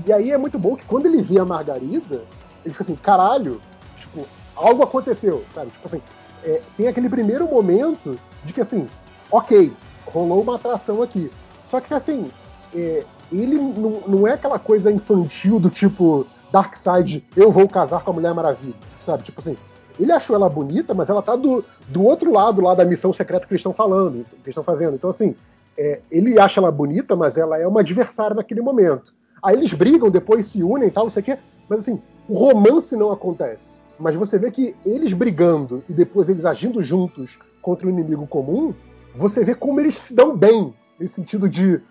E 0.05 0.11
aí 0.11 0.31
é 0.31 0.37
muito 0.37 0.57
bom 0.57 0.75
que 0.75 0.85
quando 0.85 1.05
ele 1.05 1.21
vê 1.21 1.39
a 1.39 1.45
Margarida, 1.45 2.23
ele 2.65 2.73
fica 2.73 2.83
assim, 2.83 2.95
caralho, 2.95 3.61
tipo, 3.97 4.25
algo 4.55 4.83
aconteceu, 4.83 5.45
sabe? 5.53 5.71
Tipo 5.71 5.87
assim, 5.87 6.01
é, 6.43 6.61
tem 6.75 6.87
aquele 6.87 7.07
primeiro 7.07 7.47
momento 7.47 8.19
de 8.43 8.51
que 8.51 8.61
assim, 8.61 8.87
ok, 9.31 9.71
rolou 10.05 10.41
uma 10.41 10.55
atração 10.55 11.01
aqui. 11.01 11.31
Só 11.65 11.79
que 11.79 11.93
assim, 11.93 12.29
é, 12.73 13.05
ele 13.31 13.57
não, 13.57 14.01
não 14.07 14.27
é 14.27 14.33
aquela 14.33 14.59
coisa 14.59 14.91
infantil 14.91 15.59
do 15.59 15.69
tipo 15.69 16.25
Darkseid, 16.53 17.25
eu 17.35 17.51
vou 17.51 17.67
casar 17.67 18.03
com 18.03 18.11
a 18.11 18.13
Mulher 18.13 18.31
Maravilha, 18.31 18.75
sabe? 19.03 19.23
Tipo 19.23 19.41
assim, 19.41 19.57
ele 19.99 20.11
achou 20.11 20.35
ela 20.35 20.47
bonita, 20.47 20.93
mas 20.93 21.09
ela 21.09 21.19
tá 21.19 21.35
do, 21.35 21.65
do 21.87 22.03
outro 22.03 22.31
lado 22.31 22.61
lá 22.61 22.75
da 22.75 22.85
missão 22.85 23.11
secreta 23.11 23.47
que 23.47 23.53
eles 23.53 23.61
estão 23.61 23.73
falando, 23.73 24.23
que 24.43 24.49
estão 24.49 24.63
fazendo. 24.63 24.93
Então, 24.93 25.09
assim, 25.09 25.35
é, 25.75 25.99
ele 26.11 26.39
acha 26.39 26.59
ela 26.59 26.71
bonita, 26.71 27.15
mas 27.15 27.37
ela 27.37 27.57
é 27.57 27.65
uma 27.65 27.79
adversária 27.79 28.35
naquele 28.35 28.61
momento. 28.61 29.15
Aí 29.41 29.57
eles 29.57 29.73
brigam, 29.73 30.11
depois 30.11 30.45
se 30.45 30.61
unem 30.61 30.89
e 30.89 30.91
tal, 30.91 31.05
não 31.05 31.11
sei 31.11 31.23
o 31.23 31.25
quê. 31.25 31.39
Mas 31.67 31.79
assim, 31.79 31.99
o 32.29 32.37
romance 32.37 32.95
não 32.95 33.11
acontece. 33.11 33.81
Mas 33.97 34.13
você 34.13 34.37
vê 34.37 34.51
que 34.51 34.75
eles 34.85 35.11
brigando 35.11 35.83
e 35.89 35.93
depois 35.93 36.29
eles 36.29 36.45
agindo 36.45 36.83
juntos 36.83 37.39
contra 37.63 37.87
o 37.87 37.89
inimigo 37.89 38.27
comum, 38.27 38.75
você 39.15 39.43
vê 39.43 39.55
como 39.55 39.79
eles 39.79 39.95
se 39.95 40.13
dão 40.13 40.37
bem, 40.37 40.71
nesse 40.99 41.15
sentido 41.15 41.49
de 41.49 41.81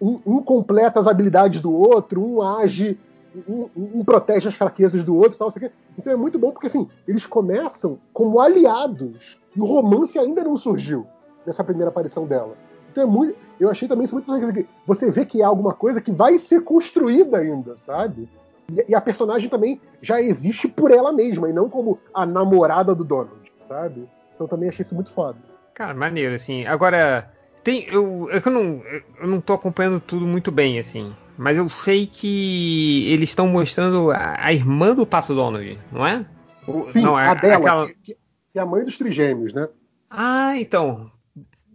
um, 0.00 0.20
um 0.24 0.40
completa 0.40 1.00
as 1.00 1.08
habilidades 1.08 1.60
do 1.60 1.72
outro, 1.72 2.24
um 2.24 2.40
age, 2.40 2.96
um, 3.48 3.68
um 3.76 4.04
protege 4.04 4.48
as 4.48 4.54
fraquezas 4.54 5.02
do 5.02 5.16
outro 5.16 5.38
tal, 5.38 5.50
quê. 5.52 5.70
Então 5.98 6.12
é 6.12 6.16
muito 6.16 6.38
bom 6.38 6.50
porque 6.50 6.66
assim, 6.66 6.88
eles 7.06 7.26
começam 7.26 7.98
como 8.12 8.40
aliados 8.40 9.38
e 9.54 9.60
o 9.60 9.64
romance 9.64 10.18
ainda 10.18 10.42
não 10.42 10.56
surgiu 10.56 11.06
nessa 11.46 11.64
primeira 11.64 11.90
aparição 11.90 12.26
dela. 12.26 12.54
Então 12.90 13.02
é 13.02 13.06
muito, 13.06 13.36
eu 13.58 13.70
achei 13.70 13.88
também 13.88 14.04
isso 14.04 14.14
muito 14.14 14.30
interessante. 14.30 14.68
Você 14.86 15.10
vê 15.10 15.26
que 15.26 15.42
é 15.42 15.44
alguma 15.44 15.74
coisa 15.74 16.00
que 16.00 16.12
vai 16.12 16.38
ser 16.38 16.62
construída 16.62 17.38
ainda, 17.38 17.76
sabe? 17.76 18.28
E, 18.72 18.84
e 18.90 18.94
a 18.94 19.00
personagem 19.00 19.48
também 19.48 19.80
já 20.00 20.20
existe 20.20 20.68
por 20.68 20.90
ela 20.90 21.12
mesma 21.12 21.48
e 21.48 21.52
não 21.52 21.68
como 21.68 21.98
a 22.12 22.24
namorada 22.24 22.94
do 22.94 23.04
Donald, 23.04 23.52
sabe? 23.68 24.08
Então 24.34 24.46
também 24.46 24.68
achei 24.68 24.82
isso 24.82 24.94
muito 24.94 25.10
foda. 25.12 25.38
Cara, 25.74 25.92
maneiro, 25.92 26.34
assim. 26.34 26.64
Agora, 26.66 27.28
tem. 27.64 27.86
Eu, 27.88 28.28
é 28.30 28.40
que 28.40 28.48
eu 28.48 28.52
não, 28.52 28.82
eu 29.20 29.26
não 29.26 29.40
tô 29.40 29.54
acompanhando 29.54 30.00
tudo 30.00 30.24
muito 30.24 30.52
bem, 30.52 30.78
assim. 30.78 31.14
Mas 31.36 31.56
eu 31.56 31.68
sei 31.68 32.06
que 32.06 33.06
eles 33.08 33.30
estão 33.30 33.46
mostrando 33.48 34.10
a, 34.12 34.36
a 34.38 34.52
irmã 34.52 34.94
do 34.94 35.04
Pato 35.04 35.34
Donald, 35.34 35.78
não 35.90 36.06
é? 36.06 36.24
O- 36.66 36.90
Sim, 36.92 37.00
não, 37.02 37.18
é 37.18 37.26
a 37.28 37.34
dela, 37.34 37.56
aquela- 37.56 37.86
que, 37.88 38.14
que 38.52 38.58
é 38.58 38.60
a 38.60 38.66
mãe 38.66 38.84
dos 38.84 38.96
trigêmeos, 38.96 39.52
né? 39.52 39.68
Ah, 40.08 40.56
então. 40.56 41.10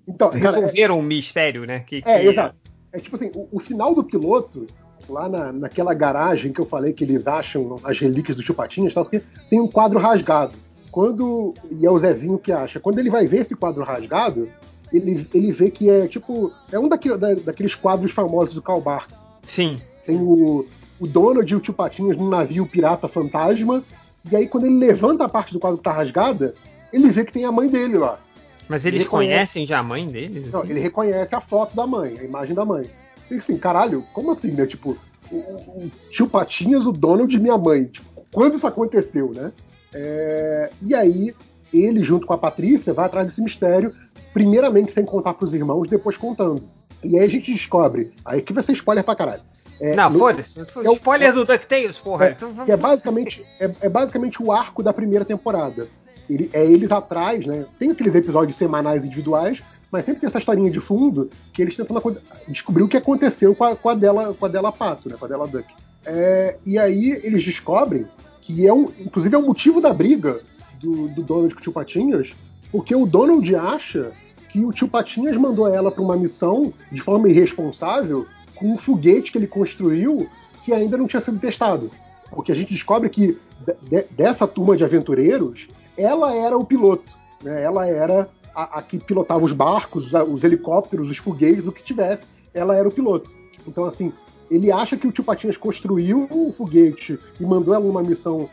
Então, 0.07 0.31
é- 0.31 0.37
Resolveram 0.37 0.97
o 0.99 1.03
mistério, 1.03 1.65
né? 1.65 1.81
Que, 1.81 1.97
É, 2.05 2.19
que- 2.21 2.27
exato. 2.27 2.55
É 2.91 2.97
tipo 2.99 3.15
assim, 3.15 3.31
o, 3.35 3.47
o 3.51 3.59
final 3.59 3.93
do 3.93 4.03
piloto, 4.03 4.65
lá 5.07 5.27
na, 5.29 5.51
naquela 5.51 5.93
garagem 5.93 6.51
que 6.53 6.59
eu 6.61 6.65
falei 6.65 6.93
que 6.93 7.03
eles 7.03 7.27
acham 7.27 7.75
as 7.83 7.99
relíquias 7.99 8.35
do 8.37 8.41
Chupatinhas 8.43 8.91
e 8.93 8.95
tal, 8.95 9.05
tem 9.05 9.59
um 9.59 9.67
quadro 9.67 9.99
rasgado. 9.99 10.53
Quando. 10.89 11.53
E 11.69 11.85
é 11.85 11.91
o 11.91 11.99
Zezinho 11.99 12.39
que 12.39 12.51
acha. 12.51 12.79
Quando 12.79 12.97
ele 12.97 13.11
vai 13.11 13.27
ver 13.27 13.41
esse 13.41 13.55
quadro 13.55 13.83
rasgado, 13.83 14.49
ele, 14.91 15.27
ele 15.35 15.51
vê 15.51 15.69
que 15.69 15.87
é 15.87 16.07
tipo. 16.07 16.51
É 16.71 16.79
um 16.79 16.87
daquele, 16.87 17.15
da- 17.17 17.35
daqueles 17.35 17.75
quadros 17.75 18.09
famosos 18.11 18.55
do 18.55 18.61
Karl 18.61 18.81
Barks. 18.81 19.23
Sim. 19.49 19.77
Tem 20.05 20.15
o, 20.17 20.65
o 20.99 21.07
Donald 21.07 21.51
e 21.51 21.55
o 21.55 21.59
Tio 21.59 21.73
Patinhas 21.73 22.15
num 22.17 22.29
navio 22.29 22.65
pirata 22.65 23.07
fantasma. 23.07 23.83
E 24.31 24.35
aí, 24.35 24.47
quando 24.47 24.65
ele 24.65 24.75
levanta 24.77 25.25
a 25.25 25.29
parte 25.29 25.53
do 25.53 25.59
quadro 25.59 25.77
que 25.77 25.83
tá 25.83 25.91
rasgada, 25.93 26.53
ele 26.93 27.09
vê 27.09 27.23
que 27.25 27.31
tem 27.33 27.45
a 27.45 27.51
mãe 27.51 27.67
dele 27.69 27.97
lá. 27.97 28.19
Mas 28.67 28.85
eles 28.85 29.01
Ele 29.01 29.09
conhece- 29.09 29.33
conhecem 29.33 29.65
já 29.65 29.79
a 29.79 29.83
mãe 29.83 30.05
deles? 30.07 30.51
Não, 30.51 30.61
assim? 30.61 30.69
ele 30.69 30.79
reconhece 30.79 31.33
a 31.33 31.41
foto 31.41 31.75
da 31.75 31.87
mãe, 31.87 32.17
a 32.19 32.23
imagem 32.23 32.53
da 32.53 32.63
mãe. 32.63 32.85
E 33.31 33.35
assim, 33.35 33.57
caralho, 33.57 34.03
como 34.13 34.31
assim, 34.31 34.51
né? 34.51 34.65
Tipo, 34.67 34.95
o, 35.31 35.35
o- 35.35 35.85
o 35.85 35.91
tio 36.11 36.27
Patinhas, 36.27 36.85
o 36.85 36.91
Donald 36.91 37.35
e 37.35 37.39
minha 37.39 37.57
mãe. 37.57 37.85
Tipo, 37.85 38.25
quando 38.31 38.57
isso 38.57 38.67
aconteceu, 38.67 39.31
né? 39.33 39.51
É, 39.93 40.69
E 40.85 40.93
aí, 40.93 41.33
ele, 41.73 42.03
junto 42.03 42.27
com 42.27 42.33
a 42.33 42.37
Patrícia, 42.37 42.93
vai 42.93 43.05
atrás 43.05 43.27
desse 43.27 43.41
mistério, 43.41 43.93
primeiramente 44.33 44.91
sem 44.91 45.03
contar 45.05 45.33
pros 45.33 45.53
irmãos, 45.53 45.87
depois 45.87 46.15
contando. 46.17 46.61
E 47.03 47.17
aí 47.17 47.25
a 47.25 47.29
gente 47.29 47.51
descobre. 47.53 48.11
Aí 48.25 48.39
aqui 48.39 48.51
vai 48.53 48.63
ser 48.63 48.73
spoiler 48.73 49.03
pra 49.03 49.15
caralho. 49.15 49.41
É, 49.81 49.95
Não, 49.95 50.11
foda-se. 50.11 50.59
é 50.59 50.89
o- 50.89 50.93
Spoiler 50.93 51.33
do 51.33 51.45
DuckTales, 51.45 51.97
porra. 51.97 52.27
é, 52.27 52.31
Então 52.31 52.49
vamos- 52.49 52.65
que 52.65 52.71
é 52.71 52.77
basicamente, 52.77 53.45
é, 53.59 53.71
é 53.81 53.89
basicamente 53.89 54.43
o 54.43 54.51
arco 54.51 54.83
da 54.83 54.91
primeira 54.91 55.23
temporada. 55.23 55.87
Ele, 56.29 56.49
é 56.53 56.65
eles 56.65 56.91
atrás, 56.91 57.45
né? 57.45 57.65
Tem 57.79 57.89
aqueles 57.91 58.13
episódios 58.13 58.57
semanais 58.57 59.05
individuais, 59.05 59.63
mas 59.91 60.03
sempre 60.05 60.19
tem 60.21 60.27
essa 60.27 60.37
historinha 60.37 60.69
de 60.69 60.79
fundo 60.81 61.29
que 61.53 61.61
eles 61.61 61.75
tentando 61.77 61.97
aco- 61.97 62.17
descobrir 62.47 62.83
o 62.83 62.87
que 62.89 62.97
aconteceu 62.97 63.55
com 63.55 63.63
a, 63.63 63.75
com 63.75 63.89
a 63.89 63.95
dela, 63.95 64.33
com 64.37 64.45
a 64.45 64.49
dela 64.49 64.71
Pato, 64.71 65.07
né? 65.09 65.15
Com 65.17 65.25
a 65.25 65.27
dela 65.29 65.47
Duck. 65.47 65.65
É, 66.05 66.57
e 66.65 66.77
aí 66.77 67.11
eles 67.23 67.43
descobrem 67.43 68.05
que 68.41 68.67
é 68.67 68.73
um, 68.73 68.91
inclusive 68.99 69.33
é 69.33 69.37
o 69.39 69.45
motivo 69.45 69.79
da 69.79 69.93
briga 69.93 70.39
do, 70.79 71.07
do 71.07 71.21
Donald 71.23 71.53
com 71.53 71.59
o 71.59 71.63
Tio 71.63 71.71
Patinhas, 71.71 72.31
porque 72.71 72.93
o 72.95 73.05
Donald 73.05 73.55
acha 73.55 74.11
que 74.49 74.65
o 74.65 74.71
Tio 74.73 74.87
Patinhas 74.87 75.37
mandou 75.37 75.67
ela 75.67 75.91
para 75.91 76.03
uma 76.03 76.17
missão 76.17 76.73
de 76.91 77.01
forma 77.01 77.29
irresponsável 77.29 78.25
com 78.55 78.73
um 78.73 78.77
foguete 78.77 79.31
que 79.31 79.37
ele 79.37 79.47
construiu 79.47 80.27
que 80.65 80.73
ainda 80.73 80.97
não 80.97 81.07
tinha 81.07 81.21
sido 81.21 81.39
testado. 81.39 81.89
Porque 82.31 82.51
a 82.51 82.55
gente 82.55 82.73
descobre 82.73 83.09
que 83.09 83.37
de- 83.65 83.75
de- 83.89 84.05
dessa 84.11 84.47
turma 84.47 84.75
de 84.75 84.83
aventureiros, 84.83 85.67
ela 85.97 86.33
era 86.33 86.57
o 86.57 86.65
piloto. 86.65 87.11
Né? 87.43 87.63
Ela 87.63 87.87
era 87.87 88.29
a, 88.55 88.79
a 88.79 88.81
que 88.81 88.97
pilotava 88.97 89.43
os 89.43 89.53
barcos, 89.53 90.11
os, 90.11 90.13
os 90.13 90.43
helicópteros, 90.43 91.09
os 91.09 91.17
foguetes, 91.17 91.65
o 91.65 91.71
que 91.71 91.83
tivesse. 91.83 92.23
Ela 92.53 92.75
era 92.75 92.87
o 92.87 92.91
piloto. 92.91 93.31
Então, 93.67 93.85
assim, 93.85 94.11
ele 94.49 94.71
acha 94.71 94.97
que 94.97 95.07
o 95.07 95.11
tio 95.11 95.23
Patinhas 95.23 95.57
construiu 95.57 96.27
o 96.31 96.53
foguete 96.57 97.17
e 97.39 97.45
mandou 97.45 97.73
ela 97.73 97.85
numa 97.85 98.01
missão 98.03 98.49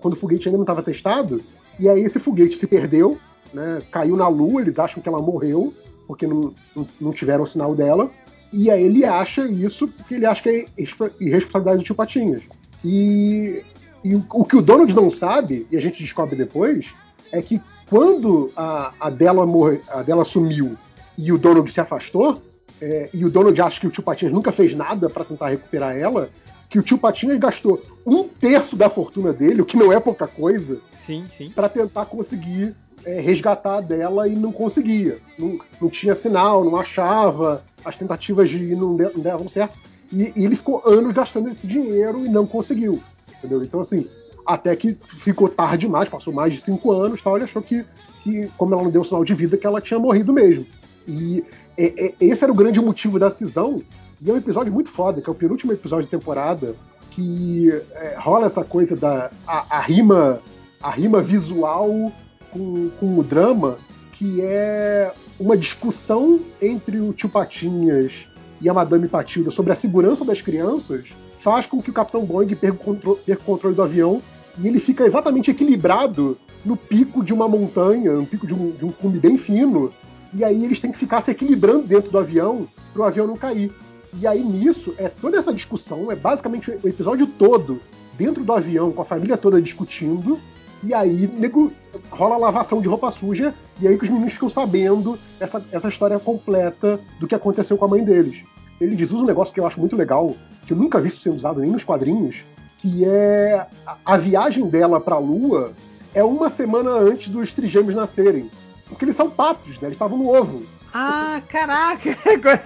quando 0.00 0.14
o 0.14 0.16
foguete 0.16 0.48
ainda 0.48 0.56
não 0.58 0.64
estava 0.64 0.82
testado. 0.82 1.40
E 1.78 1.88
aí 1.88 2.02
esse 2.02 2.18
foguete 2.18 2.56
se 2.56 2.66
perdeu, 2.66 3.18
né? 3.54 3.80
caiu 3.90 4.16
na 4.16 4.28
lua, 4.28 4.60
eles 4.60 4.78
acham 4.78 5.02
que 5.02 5.08
ela 5.08 5.22
morreu, 5.22 5.72
porque 6.06 6.26
não, 6.26 6.52
não, 6.74 6.86
não 7.00 7.12
tiveram 7.12 7.44
o 7.44 7.46
sinal 7.46 7.74
dela. 7.74 8.10
E 8.52 8.70
aí 8.70 8.82
ele 8.84 9.04
acha 9.04 9.46
isso 9.46 9.88
porque 9.88 10.14
ele 10.14 10.26
acha 10.26 10.42
que 10.42 10.48
é 10.48 10.66
irrespo- 10.76 11.10
irresponsabilidade 11.20 11.78
do 11.78 11.84
tio 11.84 11.94
Patinhas. 11.94 12.42
E, 12.84 13.62
e 14.04 14.14
o, 14.14 14.24
o 14.32 14.44
que 14.44 14.56
o 14.56 14.62
Donald 14.62 14.94
não 14.94 15.10
sabe, 15.10 15.66
e 15.70 15.76
a 15.76 15.80
gente 15.80 16.02
descobre 16.02 16.36
depois, 16.36 16.86
é 17.32 17.40
que 17.40 17.60
quando 17.88 18.52
a, 18.56 18.92
a 19.00 19.10
dela 19.10 19.46
morre, 19.46 19.80
a 19.88 20.02
dela 20.02 20.24
sumiu 20.24 20.76
e 21.16 21.32
o 21.32 21.38
Donald 21.38 21.70
se 21.72 21.80
afastou, 21.80 22.40
é, 22.80 23.08
e 23.12 23.24
o 23.24 23.30
Donald 23.30 23.60
acha 23.60 23.80
que 23.80 23.86
o 23.86 23.90
tio 23.90 24.02
Patinhas 24.02 24.34
nunca 24.34 24.52
fez 24.52 24.74
nada 24.74 25.08
para 25.08 25.24
tentar 25.24 25.48
recuperar 25.48 25.96
ela, 25.96 26.28
que 26.68 26.78
o 26.78 26.82
tio 26.82 26.98
Patinhas 26.98 27.38
gastou 27.38 27.82
um 28.04 28.24
terço 28.24 28.76
da 28.76 28.90
fortuna 28.90 29.32
dele, 29.32 29.62
o 29.62 29.64
que 29.64 29.76
não 29.76 29.92
é 29.92 29.98
pouca 30.00 30.26
coisa, 30.26 30.78
Sim, 30.92 31.24
sim. 31.36 31.50
para 31.54 31.68
tentar 31.68 32.06
conseguir 32.06 32.74
é, 33.04 33.20
resgatar 33.20 33.80
dela 33.80 34.26
e 34.28 34.34
não 34.34 34.52
conseguia. 34.52 35.18
Não, 35.38 35.58
não 35.80 35.88
tinha 35.88 36.14
sinal, 36.14 36.64
não 36.64 36.76
achava, 36.76 37.62
as 37.84 37.96
tentativas 37.96 38.48
de 38.48 38.58
ir 38.58 38.76
não, 38.76 38.92
não 38.92 39.20
deram 39.20 39.48
certo. 39.48 39.78
E, 40.12 40.32
e 40.36 40.44
ele 40.44 40.56
ficou 40.56 40.82
anos 40.86 41.12
gastando 41.12 41.48
esse 41.50 41.66
dinheiro 41.66 42.24
e 42.24 42.28
não 42.28 42.46
conseguiu. 42.46 43.00
Entendeu? 43.38 43.62
Então, 43.62 43.80
assim, 43.80 44.06
até 44.46 44.74
que 44.76 44.96
ficou 45.18 45.48
tarde 45.48 45.86
demais, 45.86 46.08
passou 46.08 46.32
mais 46.32 46.52
de 46.52 46.60
cinco 46.60 46.92
anos 46.92 47.20
tal, 47.22 47.36
ele 47.36 47.44
achou 47.44 47.62
que, 47.62 47.84
que, 48.22 48.48
como 48.56 48.74
ela 48.74 48.82
não 48.82 48.90
deu 48.90 49.04
sinal 49.04 49.24
de 49.24 49.34
vida, 49.34 49.56
que 49.56 49.66
ela 49.66 49.80
tinha 49.80 49.98
morrido 49.98 50.32
mesmo. 50.32 50.66
E 51.06 51.44
é- 51.76 52.06
é- 52.06 52.14
esse 52.20 52.42
era 52.42 52.52
o 52.52 52.56
grande 52.56 52.80
motivo 52.80 53.18
da 53.18 53.30
cisão. 53.30 53.82
E 54.20 54.30
é 54.30 54.32
um 54.32 54.36
episódio 54.36 54.72
muito 54.72 54.90
foda, 54.90 55.20
que 55.20 55.28
é 55.28 55.32
o 55.32 55.34
penúltimo 55.34 55.72
episódio 55.72 56.04
de 56.04 56.10
temporada, 56.10 56.74
que 57.10 57.70
é, 57.92 58.16
rola 58.18 58.46
essa 58.46 58.64
coisa 58.64 58.96
da 58.96 59.30
a, 59.46 59.78
a 59.78 59.80
rima 59.80 60.40
a 60.82 60.90
rima 60.90 61.22
visual 61.22 62.12
com, 62.54 62.88
com 63.00 63.18
o 63.18 63.22
drama, 63.24 63.76
que 64.12 64.40
é 64.40 65.12
uma 65.38 65.56
discussão 65.56 66.38
entre 66.62 67.00
o 67.00 67.12
tio 67.12 67.28
Patinhas 67.28 68.12
e 68.60 68.68
a 68.68 68.72
Madame 68.72 69.08
Patilda 69.08 69.50
sobre 69.50 69.72
a 69.72 69.76
segurança 69.76 70.24
das 70.24 70.40
crianças, 70.40 71.06
faz 71.42 71.66
com 71.66 71.82
que 71.82 71.90
o 71.90 71.92
Capitão 71.92 72.24
Boeing 72.24 72.54
perca 72.54 72.76
o, 72.76 72.78
contro- 72.78 73.18
perca 73.26 73.42
controle 73.44 73.74
do 73.74 73.82
avião 73.82 74.22
e 74.58 74.68
ele 74.68 74.78
fica 74.78 75.04
exatamente 75.04 75.50
equilibrado 75.50 76.38
no 76.64 76.76
pico 76.76 77.22
de 77.22 77.34
uma 77.34 77.48
montanha, 77.48 78.12
no 78.12 78.24
pico 78.24 78.46
de 78.46 78.54
um, 78.54 78.70
de 78.70 78.84
um 78.84 78.92
cume 78.92 79.18
bem 79.18 79.36
fino, 79.36 79.90
e 80.32 80.44
aí 80.44 80.64
eles 80.64 80.80
têm 80.80 80.92
que 80.92 80.98
ficar 80.98 81.22
se 81.22 81.30
equilibrando 81.32 81.82
dentro 81.82 82.10
do 82.10 82.18
avião 82.18 82.66
para 82.92 83.02
o 83.02 83.04
avião 83.04 83.26
não 83.26 83.36
cair. 83.36 83.70
E 84.18 84.26
aí 84.26 84.42
nisso, 84.42 84.94
é 84.96 85.08
toda 85.08 85.36
essa 85.36 85.52
discussão, 85.52 86.10
é 86.10 86.14
basicamente 86.14 86.70
o 86.70 86.88
episódio 86.88 87.26
todo 87.26 87.80
dentro 88.16 88.44
do 88.44 88.52
avião, 88.52 88.92
com 88.92 89.02
a 89.02 89.04
família 89.04 89.36
toda 89.36 89.60
discutindo, 89.60 90.38
e 90.84 90.92
aí 90.94 91.28
nego, 91.38 91.72
rola 92.10 92.36
lavação 92.36 92.80
de 92.80 92.88
roupa 92.88 93.10
suja, 93.12 93.54
e 93.80 93.88
aí 93.88 93.96
que 93.98 94.04
os 94.04 94.10
meninos 94.10 94.34
ficam 94.34 94.50
sabendo 94.50 95.18
essa, 95.40 95.64
essa 95.72 95.88
história 95.88 96.18
completa 96.18 97.00
do 97.18 97.26
que 97.26 97.34
aconteceu 97.34 97.76
com 97.76 97.84
a 97.84 97.88
mãe 97.88 98.04
deles. 98.04 98.42
Ele 98.80 98.96
diz 98.96 99.12
um 99.12 99.24
negócio 99.24 99.52
que 99.54 99.60
eu 99.60 99.66
acho 99.66 99.78
muito 99.80 99.96
legal, 99.96 100.34
que 100.66 100.72
eu 100.72 100.76
nunca 100.76 101.00
vi 101.00 101.08
isso 101.08 101.20
sendo 101.20 101.36
usado 101.36 101.60
nem 101.60 101.70
nos 101.70 101.84
quadrinhos, 101.84 102.36
que 102.78 103.04
é 103.04 103.66
a, 103.86 103.96
a 104.04 104.16
viagem 104.16 104.66
dela 104.68 105.00
pra 105.00 105.18
Lua 105.18 105.72
é 106.14 106.22
uma 106.22 106.50
semana 106.50 106.90
antes 106.90 107.28
dos 107.28 107.52
trigêmeos 107.52 107.94
nascerem. 107.94 108.50
Porque 108.88 109.04
eles 109.04 109.16
são 109.16 109.30
patos, 109.30 109.72
né? 109.80 109.88
Eles 109.88 109.94
estavam 109.94 110.18
no 110.18 110.28
ovo. 110.28 110.62
Ah, 110.92 111.40
caraca! 111.48 112.10
Agora, 112.30 112.62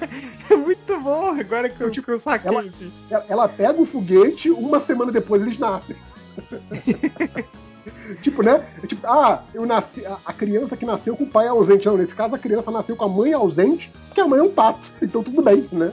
é 0.51 0.57
muito 0.57 1.01
bom, 1.01 1.29
agora 1.41 1.69
que 1.69 1.81
eu, 1.81 1.91
que 1.91 2.07
eu 2.07 2.19
saquei. 2.19 2.51
Ela- 3.11 3.25
ela 3.29 3.49
pega 3.49 3.81
o 3.81 3.87
foguete, 3.87 4.51
uma 4.51 4.81
semana 4.81 5.11
depois 5.13 5.41
eles 5.41 5.59
nascem. 5.59 5.97
tipo, 8.23 8.43
né? 8.43 8.65
É 8.83 8.87
Tipo, 8.87 9.07
ah, 9.07 9.43
eu 9.55 9.67
nasci. 9.67 10.05
A, 10.25 10.33
criança 10.33 10.77
que 10.77 10.87
nasceu 10.87 11.17
com 11.17 11.25
o 11.25 11.29
pai 11.29 11.49
ausente. 11.49 11.87
Não, 11.87 11.97
nesse 11.97 12.15
caso 12.15 12.35
a 12.35 12.39
criança 12.39 12.71
nasceu 12.71 12.97
com 12.97 13.05
a 13.05 13.09
mãe 13.09 13.33
ausente, 13.33 13.91
porque 14.07 14.21
a 14.21 14.27
mãe 14.27 14.41
é 14.41 14.43
um 14.43 14.51
pato. 14.51 14.81
Então 15.03 15.23
tudo 15.23 15.43
bem, 15.43 15.67
né? 15.73 15.93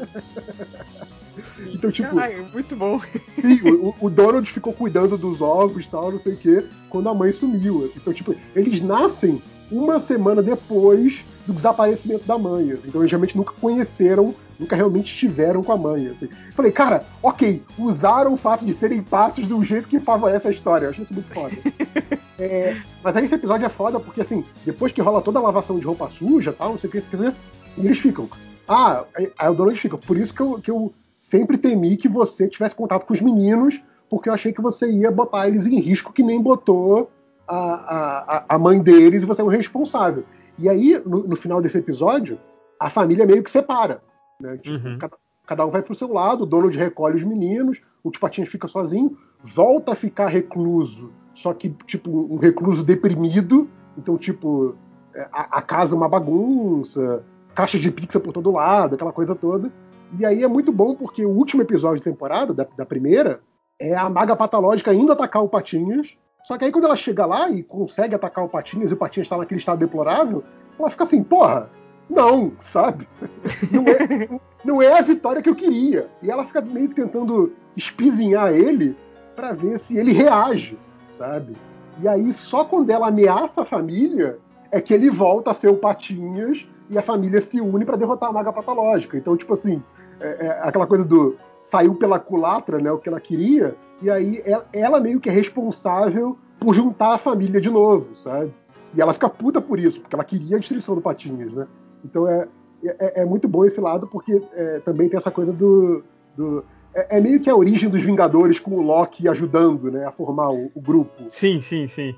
Então, 1.68 1.92
tipo, 1.92 2.16
Caralho, 2.16 2.48
muito 2.52 2.76
bom. 2.76 3.00
sim, 3.40 3.62
o, 3.64 3.94
o 4.00 4.10
Donald 4.10 4.50
ficou 4.52 4.74
cuidando 4.74 5.18
dos 5.18 5.42
ovos 5.42 5.86
e 5.86 5.90
tal, 5.90 6.12
não 6.12 6.20
sei 6.20 6.34
o 6.34 6.38
quê, 6.38 6.66
quando 6.90 7.10
a 7.10 7.14
mãe 7.14 7.32
sumiu. 7.32 7.92
Então, 7.96 8.14
tipo, 8.14 8.36
eles 8.56 8.82
nascem 8.82 9.42
uma 9.72 10.00
semana 10.00 10.42
depois 10.42 11.24
do 11.46 11.54
desaparecimento 11.54 12.26
da 12.26 12.38
mãe. 12.38 12.78
Então, 12.86 13.02
eles 13.02 13.12
realmente 13.12 13.38
nunca 13.38 13.54
conheceram 13.60 14.34
nunca 14.58 14.74
realmente 14.74 15.08
estiveram 15.12 15.62
com 15.62 15.74
a 15.74 15.78
mãe. 15.78 16.08
assim. 16.08 16.30
Falei, 16.56 16.72
cara, 16.72 17.04
ok, 17.22 17.62
usaram 17.78 18.34
o 18.34 18.38
fato 18.38 18.64
de 18.64 18.74
serem 18.74 19.04
partos 19.04 19.46
de 19.46 19.54
um 19.54 19.62
jeito 19.62 19.86
que 19.90 20.00
favorece 20.00 20.48
a 20.48 20.52
história. 20.52 20.86
Eu 20.86 20.90
achei 20.92 21.04
isso 21.04 21.14
muito 21.14 21.34
foda. 21.34 21.56
É, 22.38 22.76
mas 23.02 23.16
aí 23.16 23.24
esse 23.24 23.36
episódio 23.36 23.66
é 23.66 23.70
foda 23.70 23.98
porque, 23.98 24.20
assim, 24.20 24.44
depois 24.66 24.92
que 24.92 25.02
rola 25.02 25.22
toda 25.22 25.40
a 25.40 25.42
lavação 25.42 25.80
de 25.80 25.86
roupa 25.86 26.10
suja 26.10 26.52
tal, 26.52 26.72
não 26.72 26.78
sei 26.78 26.90
o 26.90 26.92
que, 26.92 27.00
quer 27.02 27.16
dizer, 27.16 27.34
e 27.78 27.86
eles 27.86 27.98
ficam. 27.98 28.28
Ah, 28.68 29.06
aí 29.40 29.50
o 29.50 29.54
Donald 29.54 29.80
fica. 29.80 29.98
Por 29.98 30.18
isso 30.18 30.34
que 30.34 30.42
eu, 30.42 30.60
que 30.62 30.70
eu 30.70 30.94
sempre 31.18 31.58
temi 31.58 31.96
que 31.96 32.10
você 32.10 32.46
tivesse 32.50 32.76
contato 32.76 33.06
com 33.06 33.14
os 33.14 33.22
meninos, 33.22 33.80
porque 34.10 34.28
eu 34.28 34.34
achei 34.34 34.52
que 34.52 34.62
você 34.62 34.92
ia 34.92 35.10
botar 35.10 35.48
eles 35.48 35.66
em 35.66 35.80
risco, 35.80 36.12
que 36.12 36.22
nem 36.22 36.42
botou 36.42 37.10
a, 37.48 37.56
a, 37.56 38.46
a- 38.50 38.60
mãe 38.60 38.82
deles 38.82 39.24
e 39.24 39.26
você 39.26 39.40
é 39.42 39.46
um 39.46 39.48
responsável. 39.48 40.26
E 40.58 40.69
aí, 40.69 41.01
no, 41.06 41.27
no 41.27 41.35
final 41.35 41.61
desse 41.61 41.77
episódio, 41.77 42.40
a 42.80 42.90
família 42.90 43.25
meio 43.25 43.43
que 43.43 43.51
separa. 43.51 44.01
Né? 44.40 44.58
Tipo, 44.58 44.88
Uhum. 44.88 44.98
cada, 44.98 45.17
cada 45.45 45.66
um 45.66 45.69
vai 45.69 45.82
pro 45.82 45.95
seu 45.95 46.11
lado, 46.11 46.43
o 46.43 46.45
Donald 46.45 46.77
recolhe 46.77 47.16
os 47.16 47.24
meninos, 47.24 47.80
o 48.03 48.11
Tio 48.11 48.22
Patinhas 48.22 48.50
fica 48.50 48.67
sozinho, 48.67 49.17
volta 49.43 49.92
a 49.92 49.95
ficar 49.95 50.27
recluso, 50.27 51.11
só 51.34 51.53
que, 51.53 51.69
tipo, 51.85 52.09
um 52.09 52.38
recluso 52.38 52.84
deprimido. 52.84 53.69
Então, 53.98 54.17
tipo, 54.17 54.75
é, 55.14 55.27
a, 55.32 55.58
a 55.58 55.61
casa 55.61 55.95
é 55.95 55.98
uma 55.98 56.09
bagunça, 56.09 57.24
caixa 57.53 57.80
de 57.80 57.92
pizza 57.92 58.19
por 58.19 58.34
todo 58.34 58.51
lado, 58.51 58.95
aquela 58.95 59.11
coisa 59.14 59.35
toda. 59.35 59.72
E 60.17 60.25
aí 60.25 60.43
é 60.43 60.48
muito 60.48 60.72
bom 60.72 60.95
porque 60.95 61.25
o 61.25 61.30
último 61.30 61.61
episódio 61.61 61.98
de 61.98 62.03
temporada, 62.03 62.53
da, 62.53 62.67
da 62.77 62.85
primeira, 62.85 63.42
é 63.80 63.95
a 63.95 64.09
maga 64.09 64.35
patológica 64.35 64.93
indo 64.93 65.11
atacar 65.11 65.43
o 65.43 65.50
Patinhas. 65.50 66.16
Só 66.46 66.60
que 66.60 66.66
aí 66.66 66.72
quando 66.72 66.86
ela 66.86 66.96
chega 66.96 67.26
lá 67.26 67.50
e 67.50 67.64
consegue 67.64 68.14
atacar 68.14 68.46
o 68.46 68.50
Patinhas 68.50 68.92
e 68.92 68.94
o 68.94 68.98
Patinhas 68.98 69.26
está 69.26 69.36
naquele 69.36 69.60
estado 69.60 69.80
deplorável, 69.80 70.44
ela 70.78 70.92
fica 70.92 71.04
assim, 71.04 71.24
porra, 71.24 71.72
não, 72.08 72.52
sabe? 72.62 73.08
Não 73.72 73.84
é, 73.88 74.40
não 74.64 74.82
é 74.82 75.00
a 75.00 75.02
vitória 75.02 75.42
que 75.42 75.50
eu 75.50 75.56
queria. 75.56 76.08
E 76.22 76.30
ela 76.30 76.46
fica 76.46 76.62
meio 76.62 76.90
que 76.90 76.96
tentando 76.96 77.52
espizinhar 77.76 78.54
ele 78.54 78.96
para 79.36 79.54
ver 79.54 79.80
se 79.80 79.98
ele 79.98 80.12
reage, 80.12 80.78
sabe? 81.18 81.56
E 82.00 82.08
aí 82.08 82.32
só 82.32 82.64
quando 82.64 82.92
ela 82.92 83.08
ameaça 83.08 83.64
a 83.64 83.66
família 83.66 84.38
é 84.72 84.80
que 84.80 84.94
ele 84.94 85.10
volta 85.10 85.50
a 85.50 85.54
ser 85.56 85.70
o 85.70 85.78
Patinhas 85.78 86.68
e 86.92 86.98
a 86.98 87.02
família 87.02 87.42
se 87.42 87.60
une 87.60 87.86
para 87.86 87.98
derrotar 87.98 88.30
a 88.30 88.34
maga 88.34 88.54
patológica. 88.54 89.18
Então, 89.18 89.36
tipo 89.36 89.54
assim, 89.54 89.82
é, 90.20 90.46
é 90.46 90.60
aquela 90.62 90.86
coisa 90.86 91.04
do 91.04 91.38
saiu 91.66 91.95
pela 91.95 92.19
culatra, 92.19 92.80
né, 92.80 92.92
o 92.92 92.98
que 92.98 93.10
ela 93.10 93.19
queria, 93.19 93.76
e 94.02 94.10
aí 94.10 94.42
ela, 94.45 94.66
ela 94.74 95.00
meio 95.00 95.19
que 95.19 95.30
é 95.30 95.32
responsável 95.32 96.38
por 96.60 96.74
juntar 96.74 97.16
a 97.16 97.18
família 97.18 97.60
de 97.60 97.69
novo, 97.69 98.16
sabe? 98.18 98.53
E 98.95 99.02
ela 99.02 99.14
fica 99.14 99.27
puta 99.27 99.60
por 99.60 99.80
isso, 99.80 100.00
porque 100.00 100.16
ela 100.16 100.24
queria 100.24 100.56
a 100.56 100.60
destruição 100.60 100.95
do 100.95 101.02
Patinhas, 101.02 101.53
né? 101.53 101.68
Então 102.03 102.27
é, 102.27 102.48
é, 102.84 103.22
é 103.22 103.26
muito 103.26 103.48
bom 103.48 103.66
esse 103.66 103.82
lado, 103.82 104.08
porque 104.08 104.42
é, 104.53 104.80
também 104.80 105.10
tem 105.10 105.18
essa 105.18 105.32
coisa 105.32 105.52
do. 105.52 106.03
do 106.35 106.64
é, 106.94 107.18
é 107.18 107.22
meio 107.22 107.42
que 107.42 107.50
a 107.50 107.56
origem 107.56 107.90
dos 107.90 108.03
Vingadores 108.03 108.60
com 108.60 108.72
o 108.72 108.82
Loki 108.82 109.27
ajudando, 109.27 109.92
né, 109.92 110.06
a 110.06 110.11
formar 110.11 110.52
o, 110.52 110.72
o 110.74 110.82
grupo. 110.82 111.24
Sim, 111.30 111.60
sim, 111.60 111.88
sim. 111.88 112.16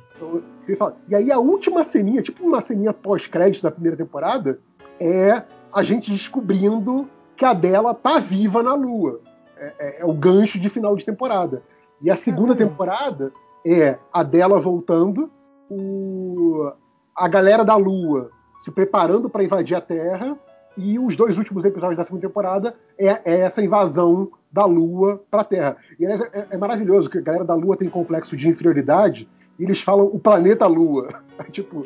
Então, 0.68 0.94
E 1.08 1.16
aí 1.16 1.32
a 1.32 1.40
última 1.40 1.84
ceninha, 1.84 2.22
tipo 2.22 2.46
uma 2.46 2.62
ceninha 2.62 2.94
pós-crédito 2.94 3.64
da 3.64 3.72
primeira 3.72 3.98
temporada, 3.98 4.60
é 5.00 5.42
a 5.74 5.82
gente 5.82 6.12
descobrindo 6.12 7.08
que 7.36 7.46
a 7.46 7.54
dela 7.54 7.94
tá 7.94 8.20
viva 8.20 8.62
na 8.62 8.74
Lua. 8.74 9.22
É, 9.60 9.74
é- 9.80 10.02
é 10.02 10.06
o 10.06 10.14
gancho 10.14 10.60
de 10.60 10.70
final 10.70 10.96
de 10.96 11.06
temporada. 11.06 11.62
E 12.02 12.12
a 12.12 12.18
segunda 12.18 12.56
temporada 12.56 13.32
é 13.66 13.98
a 14.14 14.24
dela 14.24 14.60
voltando, 14.60 15.30
o- 15.70 16.72
a 17.16 17.28
galera 17.28 17.66
da 17.66 17.76
Lua 17.76 18.30
se 18.64 18.72
preparando 18.72 19.30
para 19.30 19.44
invadir 19.44 19.76
a 19.76 19.82
Terra, 19.82 20.38
e 20.76 21.00
os 21.00 21.16
dois 21.16 21.38
últimos 21.38 21.66
episódios 21.66 21.98
da 21.98 22.04
segunda 22.04 22.28
temporada 22.28 22.76
é, 23.00 23.08
é 23.26 23.40
essa 23.42 23.64
invasão 23.64 24.30
da 24.52 24.66
Lua 24.66 25.24
para 25.30 25.42
a 25.42 25.46
Terra. 25.46 25.78
E 26.00 26.06
aliás, 26.06 26.22
é, 26.34 26.48
é 26.52 26.58
maravilhoso 26.58 27.10
que 27.10 27.18
a 27.18 27.22
galera 27.22 27.44
da 27.44 27.56
Lua 27.56 27.76
tem 27.76 27.90
complexo 27.90 28.38
de 28.38 28.48
inferioridade 28.48 29.28
e 29.60 29.64
eles 29.64 29.82
falam 29.82 30.06
o 30.06 30.20
planeta 30.20 30.66
Lua. 30.68 31.22
Aí, 31.38 31.52
tipo, 31.52 31.84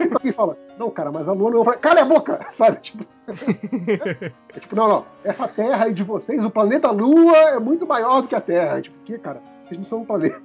aí 0.00 0.10
alguém 0.10 0.32
fala, 0.32 0.56
não, 0.78 0.90
cara, 0.90 1.12
mas 1.12 1.28
a 1.28 1.32
Lua 1.32 1.50
não. 1.50 1.58
Eu 1.58 1.64
falo, 1.64 1.78
Cala 1.78 2.00
a 2.00 2.04
boca! 2.06 2.40
Sabe? 2.52 2.78
Tipo, 2.80 3.04
é 4.54 4.60
tipo, 4.60 4.74
não, 4.74 4.88
não, 4.88 5.04
essa 5.22 5.46
Terra 5.46 5.84
aí 5.84 5.92
de 5.94 6.02
vocês, 6.02 6.42
o 6.42 6.48
planeta 6.50 6.90
Lua 6.90 7.36
é 7.36 7.58
muito 7.58 7.86
maior 7.86 8.22
do 8.22 8.28
que 8.28 8.34
a 8.34 8.40
Terra. 8.40 8.80
Tipo, 8.80 8.96
que, 9.04 9.18
cara? 9.18 9.42
Vocês 9.64 9.78
não 9.78 9.86
são 9.86 10.00
um 10.00 10.04
planeta. 10.06 10.40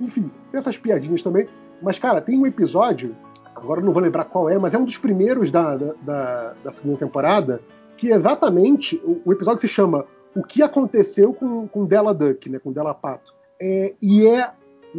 Enfim, 0.00 0.30
tem 0.50 0.58
essas 0.58 0.76
piadinhas 0.76 1.22
também. 1.22 1.48
Mas, 1.80 1.98
cara, 1.98 2.20
tem 2.20 2.38
um 2.38 2.46
episódio, 2.46 3.14
agora 3.54 3.80
eu 3.80 3.84
não 3.86 3.92
vou 3.92 4.02
lembrar 4.02 4.24
qual 4.24 4.48
é, 4.50 4.58
mas 4.58 4.74
é 4.74 4.78
um 4.78 4.84
dos 4.84 4.98
primeiros 4.98 5.50
da, 5.50 5.76
da, 5.76 5.92
da- 6.02 6.52
da 6.64 6.70
segunda 6.72 6.98
temporada, 6.98 7.60
que 7.96 8.10
exatamente 8.12 9.00
o, 9.04 9.20
o 9.24 9.32
episódio 9.32 9.60
se 9.62 9.68
chama 9.68 10.04
O 10.34 10.42
que 10.42 10.62
aconteceu 10.62 11.32
com, 11.32 11.66
com 11.68 11.84
Della 11.86 12.12
Duck, 12.12 12.48
né? 12.50 12.58
Com 12.58 12.72
Della 12.72 12.92
Pato. 12.94 13.32
É, 13.60 13.94
e 14.02 14.26
é 14.26 14.50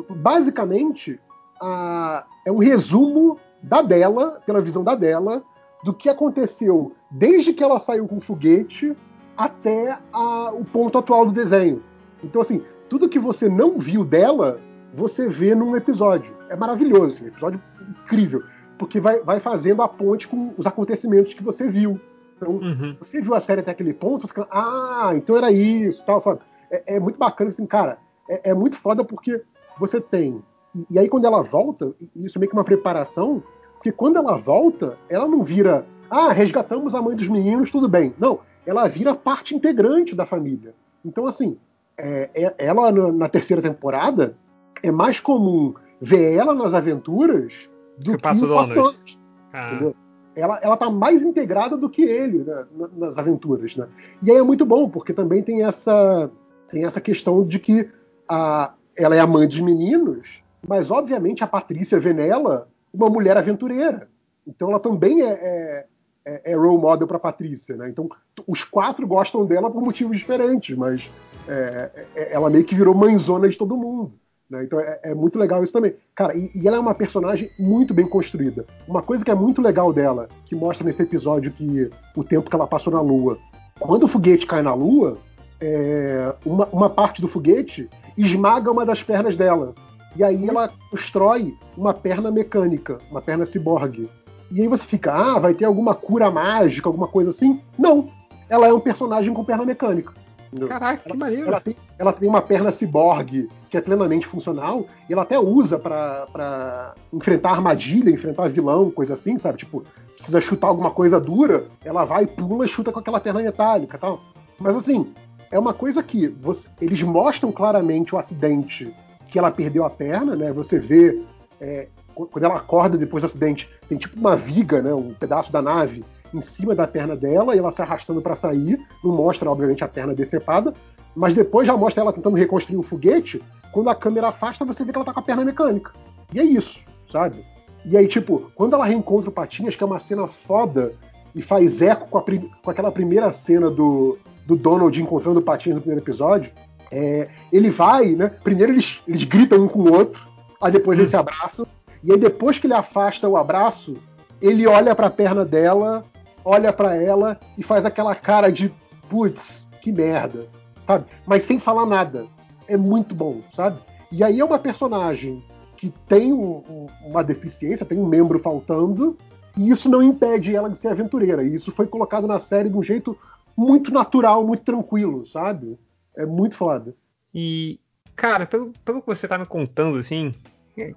basicamente 0.10 1.20
a- 1.62 2.26
é 2.46 2.52
um 2.52 2.58
resumo 2.60 3.40
da 3.62 3.82
dela, 3.82 4.42
pela 4.46 4.62
visão 4.62 4.84
da 4.84 4.96
dela, 4.96 5.44
do 5.84 5.94
que 5.94 6.10
aconteceu 6.10 6.94
desde 7.10 7.54
que 7.54 7.64
ela 7.64 7.80
saiu 7.80 8.08
com 8.08 8.18
o 8.18 8.22
foguete 8.22 8.96
até 9.36 9.98
a- 10.12 10.52
o 10.54 10.66
ponto 10.66 10.98
atual 10.98 11.26
do 11.26 11.32
desenho. 11.32 11.82
Então, 12.24 12.42
assim, 12.42 12.62
tudo 12.90 13.10
que 13.10 13.20
você 13.20 13.48
não 13.50 13.78
viu 13.78 14.04
dela, 14.04 14.60
você 14.94 15.28
vê 15.28 15.54
num 15.54 15.76
episódio. 15.76 16.32
É 16.50 16.56
maravilhoso, 16.56 17.16
assim, 17.16 17.26
um 17.26 17.28
episódio 17.28 17.62
incrível, 18.04 18.44
porque 18.80 19.00
vai, 19.00 19.20
vai 19.22 19.40
fazendo 19.40 19.82
a 19.82 19.88
ponte 19.88 20.28
com 20.28 20.54
os 20.58 20.66
acontecimentos 20.66 21.34
que 21.34 21.44
você 21.44 21.68
viu. 21.70 22.00
Então, 22.36 22.52
Uhum. 22.56 22.96
você 23.00 23.20
viu 23.22 23.34
a 23.36 23.40
série 23.40 23.62
até 23.62 23.72
aquele 23.72 23.94
ponto, 23.94 24.22
você 24.22 24.28
fica, 24.28 24.48
ah, 24.52 25.12
então 25.16 25.36
era 25.38 25.52
isso, 25.52 26.04
tal, 26.06 26.22
sabe? 26.22 26.40
É, 26.72 26.96
é 26.96 27.00
muito 27.00 27.18
bacana, 27.18 27.50
assim, 27.50 27.66
cara, 27.66 27.98
é, 28.30 28.52
é 28.52 28.54
muito 28.54 28.78
foda 28.78 29.04
porque 29.04 29.42
você 29.80 30.00
tem. 30.02 30.42
E, 30.76 30.86
e 30.92 31.00
aí, 31.00 31.10
quando 31.10 31.26
ela 31.26 31.42
volta, 31.42 31.94
isso 32.16 32.38
é 32.38 32.40
meio 32.40 32.50
que 32.50 32.58
uma 32.58 32.64
preparação, 32.64 33.42
porque 33.76 33.92
quando 33.92 34.18
ela 34.18 34.38
volta, 34.38 34.98
ela 35.10 35.28
não 35.28 35.44
vira, 35.44 35.86
ah, 36.10 36.32
resgatamos 36.32 36.94
a 36.96 37.02
mãe 37.02 37.16
dos 37.16 37.28
meninos, 37.28 37.72
tudo 37.72 37.88
bem. 37.88 38.14
Não, 38.20 38.40
ela 38.66 38.88
vira 38.88 39.16
parte 39.16 39.56
integrante 39.56 40.16
da 40.16 40.26
família. 40.26 40.74
Então, 41.06 41.26
assim, 41.26 41.58
é, 41.98 42.30
é- 42.34 42.56
ela 42.58 42.92
na, 42.92 43.12
na 43.12 43.30
terceira 43.30 43.62
temporada 43.62 44.36
é 44.84 44.92
mais 44.92 45.20
comum 45.20 45.74
ver 46.00 46.34
ela 46.34 46.54
nas 46.54 46.74
aventuras 46.74 47.54
do 47.98 48.12
Que 48.12 48.18
que, 48.18 48.44
o 48.44 48.48
Donald. 48.48 49.20
Ah? 49.54 49.92
Ela, 50.36 50.60
ela 50.62 50.78
tá 50.78 50.88
mais 50.90 51.24
integrada 51.24 51.76
do 51.76 51.90
que 51.90 52.04
ele 52.04 52.40
né, 52.44 52.66
na- 52.76 53.08
nas 53.08 53.18
aventuras, 53.18 53.76
né? 53.76 53.88
E 54.22 54.30
aí 54.30 54.38
é 54.38 54.44
muito 54.44 54.66
bom, 54.66 54.88
porque 54.88 55.12
também 55.14 55.42
tem 55.42 55.64
essa, 55.64 56.30
tem 56.70 56.86
essa 56.86 57.02
questão 57.02 57.44
de 57.44 57.58
que 57.58 57.90
a, 58.30 58.74
ela 58.98 59.16
é 59.16 59.20
a 59.20 59.28
mãe 59.28 59.48
meninos, 59.62 60.28
mas 60.68 60.90
obviamente 60.92 61.44
a 61.44 61.48
Patrícia 61.48 62.00
vê 62.00 62.14
nela 62.14 62.68
uma 62.94 63.10
mulher 63.10 63.38
aventureira. 63.38 64.10
Então 64.46 64.70
ela 64.70 64.80
também 64.80 65.22
é, 65.22 65.30
é, 65.32 65.86
é, 66.26 66.52
é 66.52 66.56
role 66.56 66.82
model 66.82 67.08
para 67.08 67.20
Patrícia, 67.20 67.76
né? 67.76 67.90
Então 67.90 68.10
os 68.48 68.64
quatro 68.64 69.06
gostam 69.06 69.46
dela 69.46 69.70
por 69.70 69.82
motivos 69.82 70.18
diferentes, 70.18 70.76
mas 70.78 71.04
é, 71.48 71.90
é- 72.16 72.34
ela 72.34 72.50
meio 72.50 72.64
que 72.64 72.76
virou 72.76 72.96
mãezona 72.96 73.48
de 73.50 73.58
todo 73.58 73.78
mundo. 73.78 74.14
né? 74.50 74.64
Então 74.64 74.80
é, 74.80 75.00
é 75.04 75.14
muito 75.14 75.38
legal 75.38 75.64
isso 75.64 75.74
também. 75.74 75.94
Cara, 76.16 76.36
e, 76.36 76.50
e 76.56 76.68
ela 76.68 76.78
é 76.78 76.80
uma 76.80 76.96
personagem 76.96 77.50
muito 77.60 77.94
bem 77.94 78.08
construída. 78.08 78.66
Uma 78.88 79.02
coisa 79.02 79.24
que 79.24 79.32
é 79.32 79.36
muito 79.36 79.62
legal 79.62 79.92
dela, 79.94 80.28
que 80.46 80.56
mostra 80.56 80.86
nesse 80.86 81.04
episódio 81.04 81.52
que 81.52 81.90
o 82.16 82.24
tempo 82.24 82.50
que 82.50 82.56
ela 82.56 82.68
passou 82.68 82.92
na 82.92 83.02
Lua. 83.02 83.38
Quando 83.80 84.04
o 84.04 84.08
foguete 84.08 84.48
cai 84.48 84.62
na 84.62 84.74
Lua, 84.74 85.18
é, 85.62 86.34
uma, 86.46 86.66
uma 86.68 86.90
parte 86.90 87.22
do 87.22 87.28
foguete 87.28 87.90
esmaga 88.18 88.72
uma 88.72 88.86
das 88.86 89.04
pernas 89.04 89.36
dela. 89.36 89.74
E 90.16 90.24
aí 90.24 90.48
ela 90.48 90.72
constrói 90.90 91.56
uma 91.78 91.94
perna 91.94 92.32
mecânica, 92.32 92.98
uma 93.12 93.22
perna 93.22 93.46
ciborgue. 93.46 94.10
E 94.50 94.62
aí 94.62 94.68
você 94.68 94.84
fica, 94.84 95.14
ah, 95.14 95.40
vai 95.40 95.54
ter 95.54 95.66
alguma 95.66 95.94
cura 95.94 96.32
mágica, 96.32 96.90
alguma 96.90 97.08
coisa 97.08 97.30
assim? 97.30 97.62
Não. 97.78 98.08
Ela 98.50 98.68
é 98.68 98.74
um 98.74 98.80
personagem 98.80 99.34
com 99.34 99.44
perna 99.44 99.66
mecânica. 99.66 100.14
entendeu? 100.48 100.70
Caraca, 100.70 101.10
que 101.10 101.18
maneiro. 101.18 101.48
Ela 101.48 101.60
tem, 101.60 101.76
ela 102.00 102.14
tem 102.14 102.30
uma 102.30 102.42
perna 102.42 102.72
ciborgue 102.72 103.50
que 103.70 103.78
é 103.78 103.82
plenamente 103.82 104.26
funcional 104.26 104.86
e 105.10 105.14
ela 105.14 105.24
até 105.24 105.38
usa 105.38 105.78
pra 105.78 106.94
enfrentar 107.12 107.52
armadilha, 107.52 108.10
enfrentar 108.10 108.50
vilão, 108.50 108.90
coisa 108.90 109.16
assim, 109.16 109.38
sabe? 109.38 109.60
Tipo, 109.60 109.84
precisa 110.16 110.42
chutar 110.42 110.68
alguma 110.68 110.90
coisa 110.90 111.20
dura, 111.20 111.66
ela 111.84 112.06
vai, 112.06 112.26
pula 112.26 112.66
e 112.66 112.70
chuta 112.70 112.92
com 112.92 113.00
aquela 113.00 113.20
perna 113.20 113.42
metálica 113.42 113.98
e 113.98 114.00
tal. 114.00 114.22
Mas 114.60 114.76
assim, 114.76 115.14
é 115.52 115.58
uma 115.60 115.74
coisa 115.74 116.02
que 116.04 116.28
você- 116.28 116.68
eles 116.82 117.02
mostram 117.04 117.52
claramente 117.52 118.14
o 118.14 118.18
acidente 118.18 118.94
que 119.30 119.38
ela 119.40 119.52
perdeu 119.52 119.86
a 119.86 119.90
perna, 119.90 120.36
né? 120.36 120.52
Você 120.52 120.80
vê 120.80 121.22
é, 121.60 121.88
qu- 122.14 122.28
quando 122.28 122.46
ela 122.46 122.56
acorda 122.58 122.98
depois 122.98 123.22
do 123.22 123.26
acidente, 123.28 123.68
tem 123.90 123.98
tipo 123.98 124.20
uma 124.20 124.36
viga, 124.36 124.82
né? 124.82 124.94
Um 124.94 125.14
pedaço 125.14 125.52
da 125.52 125.62
nave 125.62 126.04
em 126.34 126.42
cima 126.42 126.76
da 126.76 126.86
perna 126.88 127.16
dela 127.16 127.56
e 127.56 127.60
ela 127.60 127.72
se 127.72 127.82
arrastando 127.82 128.22
para 128.22 128.36
sair. 128.36 128.80
Não 129.04 129.12
mostra, 129.16 129.50
obviamente, 129.50 129.84
a 129.84 129.88
perna 129.88 130.14
decepada, 130.14 130.74
mas 131.16 131.34
depois 131.34 131.66
já 131.68 131.76
mostra 131.76 132.02
ela 132.04 132.14
tentando 132.14 132.36
reconstruir 132.38 132.78
o 132.78 132.84
foguete. 132.84 133.42
Quando 133.72 133.90
a 133.90 133.96
câmera 133.96 134.28
afasta, 134.30 134.64
você 134.64 134.84
vê 134.84 134.92
que 134.92 134.98
ela 134.98 135.06
tá 135.06 135.14
com 135.14 135.20
a 135.20 135.24
perna 135.24 135.44
mecânica. 135.44 135.92
E 136.34 136.40
é 136.40 136.44
isso, 136.44 136.80
sabe? 137.12 137.44
E 137.86 137.96
aí, 137.98 138.08
tipo, 138.08 138.52
quando 138.54 138.74
ela 138.74 138.86
reencontra 138.86 139.30
o 139.30 139.34
Patinhas, 139.34 139.76
que 139.76 139.82
é 139.84 139.86
uma 139.88 140.00
cena 140.00 140.28
foda, 140.46 140.94
e 141.38 141.42
faz 141.42 141.82
eco 141.82 142.10
com, 142.10 142.18
a 142.18 142.22
com 142.24 142.72
aquela 142.72 142.92
primeira 142.92 143.32
cena 143.32 143.70
do, 143.70 144.18
do 144.46 144.56
Donald 144.56 145.00
encontrando 145.02 145.40
o 145.40 145.44
Patinho 145.44 145.76
no 145.76 145.82
primeiro 145.82 146.04
episódio. 146.04 146.52
É, 146.92 147.28
ele 147.52 147.70
vai, 147.70 148.08
né? 148.14 148.32
Primeiro 148.44 148.74
eles, 148.74 149.00
eles 149.08 149.24
gritam 149.24 149.64
um 149.64 149.68
com 149.68 149.80
o 149.82 149.94
outro, 149.94 150.22
aí 150.62 150.72
depois 150.72 150.98
eles 150.98 151.12
se 151.12 151.16
abraçam, 151.16 151.68
e 152.04 152.12
aí 152.12 152.18
depois 152.18 152.58
que 152.58 152.66
ele 152.68 152.74
afasta 152.74 153.28
o 153.28 153.38
abraço, 153.38 153.96
ele 154.42 154.66
olha 154.68 154.96
pra 154.96 155.10
perna 155.10 155.46
dela, 155.46 156.04
olha 156.44 156.72
pra 156.74 156.96
ela 156.96 157.40
e 157.58 157.64
faz 157.64 157.86
aquela 157.86 158.16
cara 158.16 158.52
de 158.52 158.72
putz, 159.10 159.66
que 159.82 159.92
merda, 159.92 160.48
sabe? 160.86 161.06
Mas 161.26 161.44
sem 161.44 161.60
falar 161.60 161.86
nada. 161.86 162.26
É 162.68 162.76
muito 162.76 163.14
bom, 163.16 163.42
sabe? 163.56 163.80
E 164.12 164.24
aí 164.24 164.40
é 164.40 164.46
uma 164.46 164.60
personagem 164.60 165.44
que 165.78 165.94
tem 166.08 166.34
um- 166.34 166.64
um- 166.70 166.88
uma 167.06 167.24
deficiência, 167.24 167.86
tem 167.86 167.98
um 168.00 168.06
membro 168.06 168.40
faltando, 168.40 169.18
e 169.58 169.70
isso 169.70 169.90
não 169.90 170.02
impede 170.04 170.56
ela 170.56 170.70
de 170.70 170.78
ser 170.78 170.90
aventureira. 170.90 171.44
E 171.44 171.54
isso 171.56 171.72
foi 171.72 171.88
colocado 171.88 172.28
na 172.28 172.40
série 172.40 172.70
de 172.70 172.78
um 172.78 172.84
jeito 172.84 173.18
muito 173.56 173.92
natural, 173.92 174.46
muito 174.46 174.64
tranquilo, 174.64 175.26
sabe? 175.28 175.78
É 176.16 176.26
muito 176.26 176.56
foda. 176.56 176.96
E, 177.34 177.80
cara, 178.16 178.46
pelo, 178.46 178.72
pelo 178.86 179.02
que 179.02 179.08
você 179.08 179.28
tá 179.28 179.38
me 179.38 179.46
contando, 179.46 179.98
assim, 179.98 180.32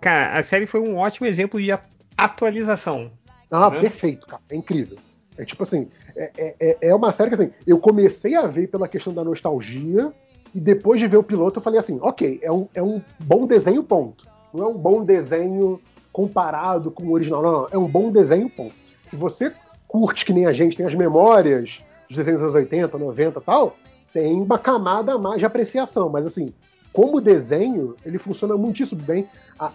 cara, 0.00 0.38
a 0.38 0.42
série 0.42 0.66
foi 0.66 0.80
um 0.80 0.96
ótimo 0.96 1.26
exemplo 1.26 1.60
de 1.60 1.70
atualização. 2.16 3.10
Ah, 3.50 3.70
Né? 3.70 3.80
perfeito, 3.80 4.26
cara. 4.26 4.42
É 4.50 4.56
incrível. 4.56 4.96
É 5.38 5.44
tipo 5.44 5.62
assim, 5.62 5.88
é, 6.14 6.30
é- 6.36 6.54
é- 6.60 6.78
é 6.88 6.94
uma 6.94 7.12
série 7.12 7.30
que 7.30 7.34
assim, 7.42 7.50
eu 7.66 7.78
comecei 7.78 8.34
a 8.36 8.46
ver 8.46 8.68
pela 8.68 8.86
questão 8.86 9.12
da 9.12 9.24
nostalgia, 9.24 10.12
e 10.54 10.60
depois 10.60 11.00
de 11.00 11.06
ver 11.06 11.16
o 11.16 11.22
piloto 11.22 11.58
eu 11.58 11.62
falei 11.62 11.78
assim, 11.80 11.98
ok, 12.02 12.40
é 12.42 12.50
um, 12.52 12.68
é 12.74 12.82
um 12.82 13.00
bom 13.20 13.46
desenho, 13.46 13.82
ponto. 13.82 14.26
Não 14.52 14.64
é 14.64 14.68
um 14.68 14.76
bom 14.76 15.04
desenho 15.04 15.80
comparado 16.12 16.90
com 16.90 17.04
o 17.04 17.12
original, 17.12 17.42
não, 17.42 17.52
não, 17.52 17.68
é 17.70 17.78
um 17.78 17.86
bom 17.86 18.10
desenho, 18.10 18.48
ponto. 18.48 18.74
Se 19.08 19.16
você 19.16 19.52
curte 19.86 20.24
que 20.24 20.32
nem 20.32 20.46
a 20.46 20.52
gente, 20.52 20.76
tem 20.76 20.86
as 20.86 20.94
memórias 20.94 21.80
dos 22.08 22.16
desenhos 22.16 22.40
dos 22.40 22.54
anos 22.54 22.54
80, 22.54 22.98
90 22.98 23.38
e 23.38 23.42
tal, 23.42 23.76
tem 24.12 24.40
uma 24.40 24.58
camada 24.58 25.14
a 25.14 25.18
mais 25.18 25.38
de 25.38 25.46
apreciação, 25.46 26.08
mas 26.08 26.26
assim, 26.26 26.52
como 26.92 27.20
desenho, 27.20 27.94
ele 28.04 28.18
funciona 28.18 28.56
muitíssimo 28.56 29.00
bem. 29.00 29.28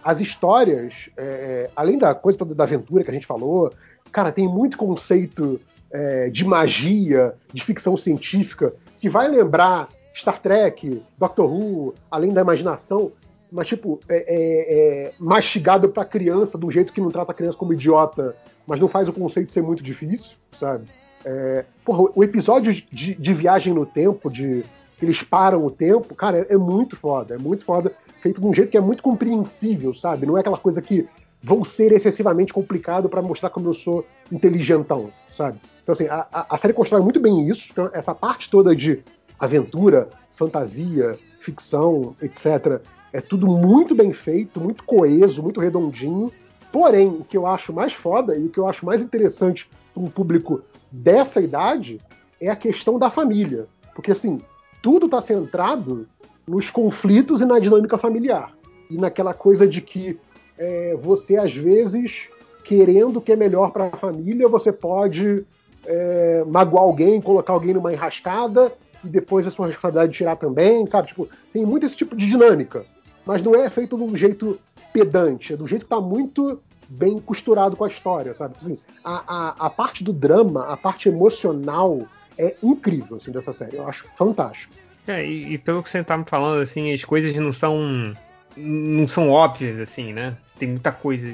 As 0.03 0.19
histórias, 0.19 1.09
é, 1.15 1.69
além 1.75 1.97
da 1.97 2.13
coisa 2.13 2.37
toda 2.37 2.53
da 2.53 2.63
aventura 2.63 3.03
que 3.03 3.11
a 3.11 3.13
gente 3.13 3.25
falou, 3.25 3.71
cara, 4.11 4.31
tem 4.31 4.47
muito 4.47 4.77
conceito 4.77 5.59
é, 5.91 6.29
de 6.29 6.43
magia, 6.43 7.33
de 7.53 7.63
ficção 7.63 7.95
científica, 7.95 8.73
que 8.99 9.09
vai 9.09 9.27
lembrar 9.29 9.87
Star 10.13 10.41
Trek, 10.41 11.01
Doctor 11.17 11.51
Who, 11.51 11.93
além 12.11 12.33
da 12.33 12.41
imaginação, 12.41 13.11
mas 13.51 13.67
tipo, 13.67 13.99
é, 14.09 14.15
é- 14.17 15.05
é 15.07 15.11
mastigado 15.19 15.89
pra 15.89 16.03
criança, 16.05 16.57
do 16.57 16.69
jeito 16.71 16.91
que 16.93 17.01
não 17.01 17.09
trata 17.09 17.31
a 17.31 17.35
criança 17.35 17.57
como 17.57 17.73
idiota, 17.73 18.35
mas 18.67 18.79
não 18.79 18.87
faz 18.87 19.07
o 19.07 19.13
conceito 19.13 19.51
ser 19.51 19.61
muito 19.61 19.83
difícil, 19.83 20.31
sabe? 20.59 20.85
É, 21.23 21.65
porra, 21.83 22.11
o 22.15 22.23
episódio 22.23 22.71
de, 22.73 23.15
de 23.15 23.33
viagem 23.33 23.73
no 23.73 23.85
tempo, 23.85 24.29
de 24.29 24.63
eles 25.01 25.21
param 25.23 25.65
o 25.65 25.71
tempo, 25.71 26.13
cara, 26.15 26.39
é, 26.39 26.53
é 26.53 26.57
muito 26.57 26.95
foda, 26.95 27.35
é 27.35 27.37
muito 27.37 27.65
foda, 27.65 27.91
feito 28.21 28.39
de 28.41 28.47
um 28.47 28.53
jeito 28.53 28.71
que 28.71 28.77
é 28.77 28.81
muito 28.81 29.03
compreensível, 29.03 29.93
sabe? 29.93 30.25
Não 30.25 30.37
é 30.37 30.41
aquela 30.41 30.57
coisa 30.57 30.81
que 30.81 31.07
vou 31.43 31.63
ser 31.65 31.91
excessivamente 31.91 32.53
complicado 32.53 33.07
pra 33.09 33.21
mostrar 33.21 33.49
como 33.49 33.69
eu 33.69 33.73
sou 33.73 34.05
inteligentão, 34.31 35.09
sabe? 35.37 35.59
Então, 35.83 35.93
assim, 35.93 36.07
a, 36.07 36.25
a- 36.33 36.45
a 36.49 36.57
série 36.57 36.73
constrói 36.73 37.01
muito 37.01 37.19
bem 37.19 37.47
isso, 37.47 37.67
então, 37.71 37.89
essa 37.93 38.15
parte 38.15 38.49
toda 38.49 38.75
de 38.75 39.03
aventura, 39.39 40.09
fantasia, 40.31 41.17
ficção, 41.39 42.15
etc., 42.21 42.81
é 43.15 43.21
tudo 43.21 43.47
muito 43.47 43.95
bem 43.95 44.11
feito, 44.11 44.59
muito 44.59 44.83
coeso, 44.83 45.41
muito 45.41 45.61
redondinho. 45.61 46.29
Porém, 46.69 47.07
o 47.07 47.23
que 47.23 47.37
eu 47.37 47.47
acho 47.47 47.71
mais 47.71 47.93
foda 47.93 48.35
e 48.35 48.43
o 48.43 48.49
que 48.49 48.59
eu 48.59 48.67
acho 48.67 48.85
mais 48.85 49.01
interessante 49.01 49.69
para 49.93 50.03
um 50.03 50.09
público 50.09 50.61
dessa 50.91 51.39
idade 51.39 52.01
é 52.41 52.49
a 52.49 52.57
questão 52.57 52.99
da 52.99 53.09
família. 53.09 53.67
Porque, 53.95 54.11
assim, 54.11 54.41
tudo 54.81 55.05
está 55.05 55.21
centrado 55.21 56.05
nos 56.45 56.69
conflitos 56.69 57.39
e 57.39 57.45
na 57.45 57.57
dinâmica 57.57 57.97
familiar. 57.97 58.51
E 58.91 58.97
naquela 58.97 59.33
coisa 59.33 59.65
de 59.65 59.79
que 59.79 60.19
é, 60.57 60.97
você, 61.01 61.37
às 61.37 61.55
vezes, 61.55 62.27
querendo 62.65 63.19
o 63.19 63.21
que 63.21 63.31
é 63.31 63.37
melhor 63.37 63.71
para 63.71 63.85
a 63.85 63.91
família, 63.91 64.49
você 64.49 64.73
pode 64.73 65.45
é, 65.85 66.43
magoar 66.45 66.83
alguém, 66.83 67.21
colocar 67.21 67.53
alguém 67.53 67.75
numa 67.75 67.93
enrascada 67.93 68.73
e 69.05 69.07
depois 69.07 69.47
a 69.47 69.51
sua 69.51 69.67
responsabilidade 69.67 70.11
de 70.11 70.17
tirar 70.17 70.35
também, 70.35 70.85
sabe? 70.87 71.07
Tipo, 71.07 71.29
tem 71.53 71.65
muito 71.65 71.85
esse 71.85 71.95
tipo 71.95 72.13
de 72.13 72.27
dinâmica. 72.27 72.85
Mas 73.25 73.41
não 73.41 73.55
é 73.55 73.69
feito 73.69 73.97
de 73.97 74.03
um 74.03 74.15
jeito 74.15 74.59
pedante, 74.93 75.53
é 75.53 75.57
do 75.57 75.67
jeito 75.67 75.83
que 75.83 75.89
tá 75.89 75.99
muito 75.99 76.61
bem 76.87 77.19
costurado 77.19 77.75
com 77.75 77.83
a 77.83 77.87
história, 77.87 78.33
sabe? 78.33 78.55
Assim, 78.61 78.77
a, 79.03 79.23
a, 79.27 79.65
a 79.65 79.69
parte 79.69 80.03
do 80.03 80.13
drama, 80.13 80.67
a 80.67 80.77
parte 80.77 81.09
emocional 81.09 82.07
é 82.37 82.55
incrível 82.61 83.17
assim, 83.17 83.31
dessa 83.31 83.53
série. 83.53 83.77
Eu 83.77 83.87
acho 83.87 84.05
fantástico. 84.15 84.73
É, 85.07 85.25
e, 85.25 85.53
e 85.53 85.57
pelo 85.57 85.83
que 85.83 85.89
você 85.89 86.03
tá 86.03 86.17
me 86.17 86.25
falando, 86.25 86.61
assim, 86.61 86.93
as 86.93 87.03
coisas 87.03 87.33
não 87.35 87.53
são. 87.53 88.15
não 88.55 89.07
são 89.07 89.29
óbvias, 89.29 89.79
assim, 89.79 90.13
né? 90.13 90.35
Tem 90.57 90.67
muita 90.67 90.91
coisa. 90.91 91.33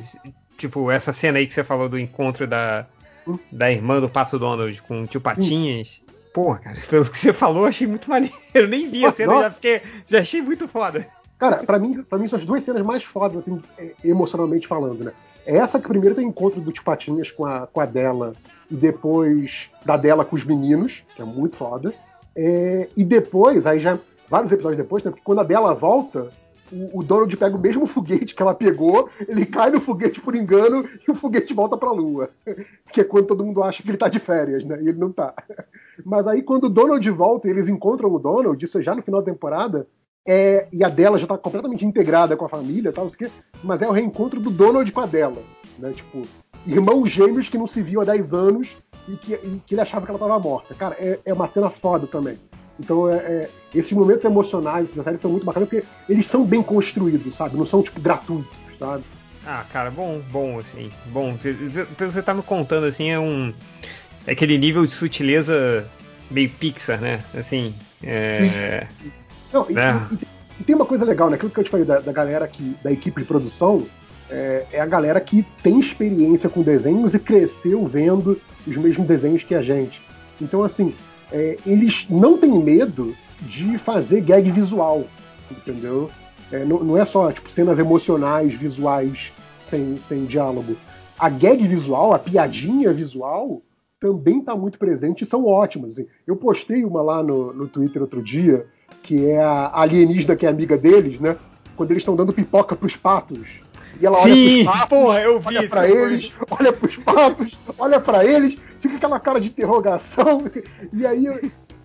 Tipo, 0.58 0.92
essa 0.92 1.14
cena 1.14 1.40
aí 1.40 1.48
que 1.48 1.53
você 1.53 1.64
falou 1.64 1.90
do 1.90 1.98
encontro 1.98 2.45
da, 2.45 2.86
da 3.52 3.72
irmã 3.72 4.00
do 4.00 4.10
Pato 4.10 4.38
Donald 4.38 4.82
com 4.84 5.03
o 5.03 5.08
tio 5.08 5.22
Patinhas. 5.22 6.02
Porra, 6.34 6.60
cara, 6.60 6.78
pelo 6.90 7.06
que 7.06 7.18
você 7.18 7.34
falou, 7.34 7.64
eu 7.64 7.70
achei 7.70 7.88
muito 7.88 8.10
maneiro. 8.10 8.36
Eu 8.53 8.68
nem 8.68 8.90
vi 8.90 9.06
a 9.06 9.11
cena, 9.14 9.42
já 9.42 9.52
fiquei. 9.52 9.82
Já 10.08 10.20
achei 10.20 10.42
muito 10.42 10.68
foda. 10.68 11.08
Cara, 11.42 11.64
pra 11.64 11.80
mim, 11.80 12.03
pra 12.03 12.20
mim 12.20 12.28
são 12.28 12.38
as 12.38 12.45
duas 12.45 12.61
cenas 12.61 12.86
mais 12.86 13.03
fodas, 13.03 13.40
assim, 13.40 13.60
é, 13.76 13.95
emocionalmente 14.06 14.68
falando, 14.68 15.03
né? 15.03 15.11
Essa 15.44 15.80
que 15.80 15.88
primeiro 15.88 16.14
tem 16.14 16.24
o 16.24 16.30
encontro 16.30 16.61
do 16.61 16.72
Tio 16.72 16.84
Patinhas 16.84 17.32
com 17.32 17.48
a, 17.48 17.66
com 17.66 17.82
a 17.82 17.86
dela, 17.88 18.34
e 18.70 18.76
depois 18.76 19.68
da 19.84 19.98
dela 19.98 20.24
com 20.24 20.36
os 20.36 20.44
meninos, 20.44 21.03
que 21.16 21.22
é 21.24 21.26
muito 21.26 21.56
foda. 21.56 21.95
É, 22.36 22.88
e 22.95 23.03
depois, 23.03 23.66
aí 23.66 23.80
já 23.80 23.98
vários 24.30 24.52
episódios 24.52 24.78
depois, 24.78 25.03
né? 25.03 25.10
Porque 25.10 25.24
quando 25.24 25.42
a 25.42 25.44
dela 25.44 25.74
volta, 25.74 26.30
o, 26.72 27.00
o 27.00 27.03
Donald 27.03 27.36
pega 27.36 27.56
o 27.56 27.60
mesmo 27.60 27.88
foguete 27.88 28.36
que 28.36 28.42
ela 28.44 28.53
pegou, 28.53 29.10
ele 29.28 29.44
cai 29.44 29.72
no 29.72 29.82
foguete 29.82 30.22
por 30.22 30.36
engano 30.36 30.88
e 31.08 31.10
o 31.10 31.16
foguete 31.16 31.56
volta 31.56 31.76
pra 31.76 31.92
lua. 31.92 32.30
Que 32.94 33.02
é 33.02 33.03
quando 33.03 33.28
todo 33.28 33.44
mundo 33.44 33.64
acha 33.64 33.82
que 33.82 33.90
ele 33.90 33.98
tá 33.98 34.10
de 34.10 34.20
férias, 34.20 34.64
né? 34.64 34.78
E 34.84 34.90
ele 34.90 35.00
não 35.00 35.11
tá. 35.11 35.34
Mas 36.06 36.28
aí 36.28 36.44
quando 36.44 36.66
o 36.66 36.70
Donald 36.70 37.10
volta 37.10 37.48
e 37.48 37.52
eles 37.52 37.68
encontram 37.68 38.14
o 38.14 38.20
Donald, 38.20 38.64
isso 38.64 38.78
é 38.78 38.82
já 38.82 38.94
no 38.94 39.02
final 39.02 39.22
da 39.22 39.32
temporada, 39.32 39.88
é, 40.27 40.67
e 40.72 40.83
a 40.83 40.90
dela 40.90 41.17
já 41.17 41.27
tá 41.27 41.38
completamente 41.38 41.85
integrada 41.85 42.38
com 42.38 42.45
a 42.45 42.50
família 42.50 42.91
tal, 42.91 43.09
quê, 43.09 43.30
mas 43.64 43.82
é 43.82 43.88
o 43.88 43.91
reencontro 43.91 44.40
do 44.40 44.50
Donald 44.50 44.91
com 44.91 45.00
a 45.00 45.06
dela, 45.06 45.41
né? 45.80 45.91
Tipo, 45.95 46.27
irmãos 46.66 47.09
gêmeos 47.09 47.50
que 47.50 47.58
não 47.58 47.67
se 47.67 47.82
viam 47.82 48.01
há 48.01 48.06
10 48.06 48.33
anos 48.33 48.69
e 49.08 49.16
que, 49.16 49.33
e 49.33 49.61
que 49.66 49.74
ele 49.74 49.82
achava 49.82 50.06
que 50.06 50.11
ela 50.11 50.19
tava 50.19 50.40
morta. 50.40 50.75
Cara, 50.75 50.95
é, 51.00 51.19
é 51.25 51.33
uma 51.33 51.48
cena 51.48 51.69
foda 51.69 52.06
também. 52.06 52.38
Então, 52.80 53.09
é, 53.09 53.17
é, 53.17 53.50
esses 53.74 53.91
momentos 53.91 54.25
emocionais 54.25 54.93
da 54.93 55.03
série 55.03 55.17
são 55.17 55.32
muito 55.32 55.45
bacanas 55.45 55.69
porque 55.69 55.85
eles 56.08 56.25
são 56.25 56.43
bem 56.43 56.61
construídos, 56.64 57.35
sabe? 57.35 57.58
Não 57.58 57.66
são, 57.66 57.82
tipo, 57.82 58.00
gratuitos, 58.00 58.51
sabe? 58.80 59.03
Ah, 59.45 59.66
cara, 59.72 59.90
bom, 59.90 60.22
bom, 60.32 60.59
assim. 60.59 60.91
Bom, 61.08 61.33
você, 61.33 61.53
você 61.53 62.22
tá 62.22 62.33
me 62.33 62.43
contando, 62.43 62.85
assim, 62.85 63.09
é 63.09 63.19
um. 63.19 63.53
É 64.27 64.33
aquele 64.33 64.58
nível 64.58 64.83
de 64.83 64.91
sutileza 64.91 65.88
meio 66.30 66.50
Pixar, 66.50 67.01
né? 67.01 67.24
Assim. 67.33 67.74
É. 68.03 68.88
Não, 69.53 69.65
e, 69.69 69.77
É. 69.77 69.93
e- 70.11 70.27
e 70.59 70.63
tem 70.63 70.75
uma 70.75 70.85
coisa 70.85 71.03
legal, 71.05 71.30
né? 71.30 71.35
Aquilo 71.35 71.51
que 71.51 71.59
eu 71.59 71.63
te 71.63 71.69
falei 71.69 71.85
da, 71.85 71.99
da 71.99 72.11
galera 72.11 72.47
que, 72.47 72.75
da 72.83 72.91
equipe 72.91 73.21
de 73.21 73.27
produção, 73.27 73.85
é, 74.30 74.65
é 74.73 74.80
a 74.80 74.85
galera 74.85 75.19
que 75.19 75.45
tem 75.63 75.80
experiência 75.80 76.49
com 76.49 76.61
desenhos 76.61 77.13
e 77.13 77.19
cresceu 77.19 77.85
vendo 77.88 78.39
os 78.65 78.77
mesmos 78.77 79.07
desenhos 79.07 79.43
que 79.43 79.55
a 79.55 79.61
gente. 79.61 80.01
Então, 80.39 80.63
assim, 80.63 80.93
é, 81.31 81.57
eles 81.65 82.05
não 82.09 82.38
têm 82.38 82.57
medo 82.63 83.13
de 83.41 83.77
fazer 83.77 84.21
gag 84.21 84.49
visual, 84.51 85.03
entendeu? 85.49 86.09
É, 86.51 86.63
não, 86.65 86.83
não 86.83 86.97
é 86.97 87.05
só 87.05 87.31
tipo, 87.31 87.49
cenas 87.49 87.80
emocionais, 87.80 88.53
visuais, 88.53 89.31
sem, 89.69 89.97
sem 90.07 90.25
diálogo. 90.25 90.75
A 91.17 91.30
gag 91.30 91.65
visual, 91.67 92.13
a 92.13 92.19
piadinha 92.19 92.91
visual, 92.93 93.61
também 93.99 94.39
está 94.39 94.55
muito 94.55 94.77
presente 94.80 95.23
e 95.23 95.27
são 95.27 95.45
ótimas. 95.45 95.91
assim. 95.93 96.07
Eu 96.25 96.35
postei 96.35 96.83
uma 96.83 97.01
lá 97.01 97.21
no, 97.23 97.53
no 97.53 97.67
Twitter 97.67 98.01
outro 98.01 98.21
dia, 98.21 98.65
que 99.03 99.30
é 99.30 99.41
a 99.41 99.71
alienígena 99.81 100.35
que 100.35 100.45
é 100.45 100.49
amiga 100.49 100.77
deles, 100.77 101.19
né? 101.19 101.35
Quando 101.75 101.91
eles 101.91 102.01
estão 102.01 102.15
dando 102.15 102.33
pipoca 102.33 102.75
pros 102.75 102.95
patos. 102.95 103.39
E 103.99 104.05
ela 104.05 104.17
olha 104.17 104.33
Sim, 104.33 104.63
pros 104.63 104.75
patos, 104.75 104.89
porra, 104.89 105.21
eu 105.21 105.39
vi 105.39 105.47
olha 105.47 105.69
pra 105.69 105.89
eles, 105.89 106.31
olha 106.49 106.73
pros 106.73 106.97
patos, 106.97 107.57
olha 107.77 107.99
pra 107.99 108.25
eles, 108.25 108.57
fica 108.80 108.95
aquela 108.95 109.19
cara 109.19 109.39
de 109.39 109.47
interrogação. 109.49 110.43
E 110.93 111.05
aí 111.05 111.25
eu, 111.25 111.39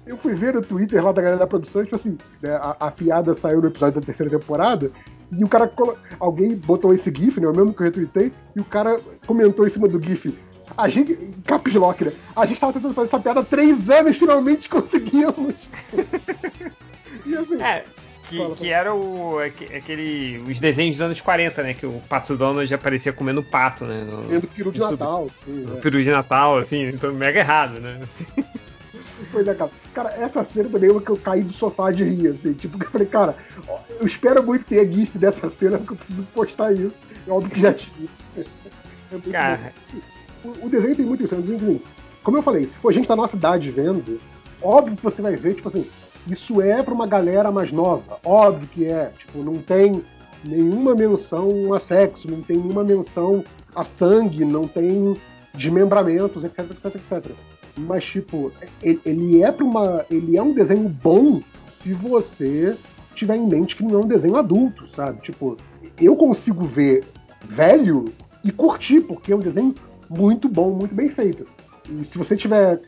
eu 0.07 0.17
fui 0.17 0.35
ver 0.35 0.55
no 0.55 0.63
Twitter 0.63 1.03
lá 1.05 1.13
da 1.13 1.21
galera 1.23 1.39
da 1.41 1.47
produção, 1.47 1.83
tipo 1.85 1.97
assim, 1.97 2.17
né, 2.43 2.55
a, 2.55 2.77
a 2.81 2.91
piada 2.91 3.35
saiu 3.35 3.61
no 3.61 3.69
episódio 3.69 4.01
da 4.01 4.07
terceira 4.07 4.31
temporada, 4.39 4.91
e 5.33 5.43
o 5.43 5.49
cara, 5.49 5.67
colo- 5.67 5.97
alguém 6.21 6.55
botou 6.55 6.95
esse 6.95 7.13
GIF, 7.15 7.41
né, 7.41 7.49
o 7.49 7.53
mesmo 7.55 7.73
que 7.75 7.81
eu 7.81 7.85
retuitei, 7.87 8.33
e 8.55 8.61
o 8.61 8.65
cara 8.65 8.99
comentou 9.27 9.67
em 9.67 9.71
cima 9.71 9.89
do 9.89 10.01
GIF. 10.03 10.33
A 10.77 10.89
gente, 10.89 11.15
caps 11.45 11.75
lock, 11.75 12.05
né? 12.05 12.13
A 12.35 12.45
gente 12.45 12.61
tava 12.61 12.73
tentando 12.73 12.93
fazer 12.93 13.09
essa 13.09 13.19
piada 13.21 13.41
há 13.41 13.45
três 13.45 13.89
anos, 13.89 14.17
finalmente 14.17 14.69
conseguimos. 14.69 15.55
e 17.27 17.37
assim, 17.37 17.63
É, 17.63 17.85
Que, 18.29 18.39
Fala, 18.39 18.57
que 18.57 18.69
era 18.69 18.93
o, 18.95 19.39
aque- 19.39 19.73
aquele, 19.77 20.39
os 20.49 20.59
desenhos 20.59 20.97
dos 20.97 21.03
anos 21.03 21.21
40, 21.21 21.63
né? 21.63 21.75
Que 21.75 21.87
o 21.87 22.01
Pato 22.09 22.37
Donald 22.37 22.67
já 22.67 22.75
aparecia 22.77 23.13
comendo 23.13 23.43
pato, 23.43 23.85
né? 23.85 24.03
No, 24.05 24.23
Tendo 24.29 24.49
peru 24.49 24.73
de 24.73 24.81
Natal. 24.81 25.29
Sim, 25.45 25.53
no 25.53 25.77
é. 25.77 25.81
peru 25.81 26.03
de 26.03 26.11
Natal, 26.11 26.59
assim, 26.59 26.89
então 26.89 27.13
mega 27.15 27.39
errado, 27.39 27.81
né? 27.81 28.01
Pois 29.33 29.47
é, 29.47 29.55
cara. 29.55 29.71
Cara, 29.95 30.11
essa 30.19 30.45
cena 30.45 30.69
também 30.69 30.91
é 30.91 30.93
uma 30.93 31.01
que 31.01 31.11
eu 31.11 31.17
caí 31.17 31.43
do 31.43 31.53
sofá 31.53 31.91
de 31.91 32.05
rir, 32.05 32.29
assim. 32.29 32.53
Tipo, 32.53 32.79
que 32.79 32.85
eu 32.87 32.91
falei, 32.91 33.07
cara, 33.07 33.37
eu 34.01 34.07
espero 34.07 34.43
muito 34.43 34.65
ter 34.65 34.91
GIF 34.93 35.17
dessa 35.17 35.49
cena, 35.49 35.79
porque 35.79 35.93
eu 35.95 35.97
preciso 35.97 36.23
postar 36.35 36.73
isso. 36.73 36.93
É 37.27 37.31
óbvio 37.31 37.51
que 37.51 37.61
já 37.61 37.73
tinha. 37.73 38.09
É 39.13 39.31
Cara, 39.31 39.73
o, 40.45 40.67
o 40.67 40.69
desenho 40.69 40.97
tem 40.97 41.07
muito 41.07 41.23
isso. 41.23 41.33
É 41.33 41.39
um 41.39 41.41
assim, 41.41 41.81
como 42.25 42.39
eu 42.39 42.43
falei, 42.43 42.65
se 42.65 42.75
for 42.79 42.93
gente 42.93 43.07
da 43.07 43.15
nossa 43.15 43.37
idade 43.37 43.71
vendo, 43.71 44.21
óbvio 44.61 44.97
que 44.97 45.03
você 45.05 45.23
vai 45.23 45.37
ver, 45.37 45.55
tipo 45.55 45.69
assim, 45.69 45.87
isso 46.29 46.61
é 46.61 46.83
pra 46.83 46.95
uma 46.95 47.07
galera 47.07 47.51
mais 47.51 47.71
nova. 47.73 48.19
Óbvio 48.25 48.69
que 48.69 48.85
é. 48.85 49.13
Tipo, 49.19 49.43
não 49.43 49.59
tem 49.59 50.03
nenhuma 50.45 50.95
menção 50.95 51.73
a 51.73 51.81
sexo, 51.81 52.31
não 52.31 52.41
tem 52.43 52.57
nenhuma 52.57 52.85
menção 52.85 53.45
a 53.75 53.85
sangue, 53.85 54.45
não 54.45 54.67
tem 54.67 55.17
desmembramentos, 55.55 56.45
etc, 56.45 56.71
etc, 56.71 56.95
etc. 56.97 57.33
Mas, 57.77 58.05
tipo, 58.05 58.53
ele 58.83 59.43
é 59.43 59.53
para 59.53 59.65
uma. 59.65 60.05
Ele 60.11 60.37
é 60.37 60.43
um 60.43 60.53
desenho 60.53 60.89
bom 60.89 61.43
se 61.83 61.93
você 61.93 62.77
tiver 63.15 63.37
em 63.37 63.47
mente 63.47 63.77
que 63.77 63.83
não 63.83 64.01
é 64.01 64.05
um 64.05 64.09
desenho 64.09 64.37
adulto, 64.37 64.89
sabe? 64.95 65.21
Tipo, 65.23 65.57
eu 66.01 66.17
consigo 66.17 66.65
ver 66.65 67.05
velho 67.49 68.07
e 68.43 68.51
curtir, 68.51 69.01
porque 69.01 69.33
é 69.33 69.37
um 69.37 69.41
desenho 69.41 69.75
muito 70.09 70.49
bom, 70.49 70.71
muito 70.71 70.95
bem 70.95 71.09
feito. 71.09 71.47
E 71.89 72.05
se 72.05 72.19
você 72.19 72.37
tiver 72.37 72.81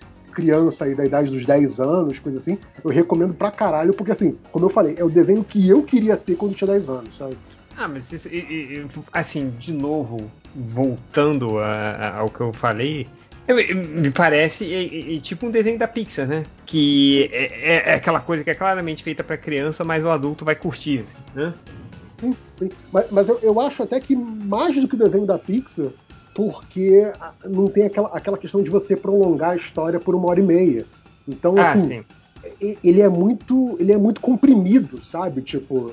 criança 0.43 0.85
aí 0.85 0.95
da 0.95 1.05
idade 1.05 1.31
dos 1.33 1.45
10 1.45 1.81
anos, 1.81 2.21
coisa 2.21 2.39
assim, 2.39 2.57
eu 2.85 2.91
recomendo 2.91 3.35
pra 3.35 3.51
caralho, 3.51 3.93
porque 3.93 4.13
assim, 4.13 4.37
como 4.53 4.67
eu 4.67 4.71
falei, 4.71 4.95
é 4.97 5.03
o 5.03 5.11
desenho 5.11 5.43
que 5.43 5.69
eu 5.69 5.83
queria 5.83 6.17
ter 6.17 6.37
quando 6.37 6.55
tinha 6.55 6.69
10 6.71 6.89
anos, 6.89 7.17
sabe? 7.19 7.37
Ah, 7.77 7.89
mas 7.89 8.13
isso, 8.13 8.29
e- 8.29 8.39
e- 8.39 8.87
assim, 9.13 9.51
de 9.59 9.73
novo, 9.73 10.31
voltando 10.55 11.59
a- 11.59 11.67
a- 11.67 12.17
ao 12.19 12.29
que 12.31 12.41
eu 12.41 12.53
falei, 12.53 13.09
me 13.49 14.11
parece 14.11 14.73
é- 14.73 15.17
é- 15.17 15.21
tipo 15.21 15.47
um 15.47 15.51
desenho 15.51 15.79
da 15.79 15.89
Pixar, 15.89 16.27
né? 16.29 16.45
Que 16.67 17.29
é, 17.33 17.45
é- 17.77 17.91
é 17.91 17.95
aquela 17.95 18.21
coisa 18.21 18.45
que 18.45 18.51
é 18.51 18.55
claramente 18.55 19.03
feita 19.03 19.25
pra 19.25 19.37
criança, 19.37 19.85
mas 19.85 20.05
o 20.05 20.11
adulto 20.11 20.45
vai 20.45 20.55
curtir, 20.55 21.01
assim, 21.01 21.17
né? 21.35 21.55
Sim, 22.21 22.37
sim. 22.59 22.71
Mas, 22.93 23.07
mas 23.11 23.29
eu, 23.29 23.39
eu 23.43 23.61
acho 23.61 23.83
até 23.83 23.99
que 24.01 24.15
mais 24.15 24.77
do 24.77 24.87
que 24.87 24.95
o 24.95 24.99
desenho 24.99 25.25
da 25.27 25.39
Pixar, 25.39 25.87
porque 26.39 27.11
não 27.47 27.67
tem 27.67 27.87
aquela, 27.87 28.09
aquela 28.17 28.39
questão 28.39 28.63
de 28.63 28.71
você 28.71 28.95
prolongar 28.95 29.51
a 29.51 29.57
história 29.57 29.99
por 29.99 30.15
uma 30.15 30.29
hora 30.31 30.39
e 30.39 30.45
meia. 30.45 30.87
Então, 31.27 31.59
Ah, 31.59 31.73
assim, 31.73 31.89
sim. 31.89 32.05
ele 32.85 33.01
é 33.01 33.09
muito 33.09 33.77
ele 33.81 33.91
é 33.91 33.97
muito 33.99 34.21
comprimido, 34.21 35.03
sabe? 35.11 35.43
Tipo, 35.43 35.93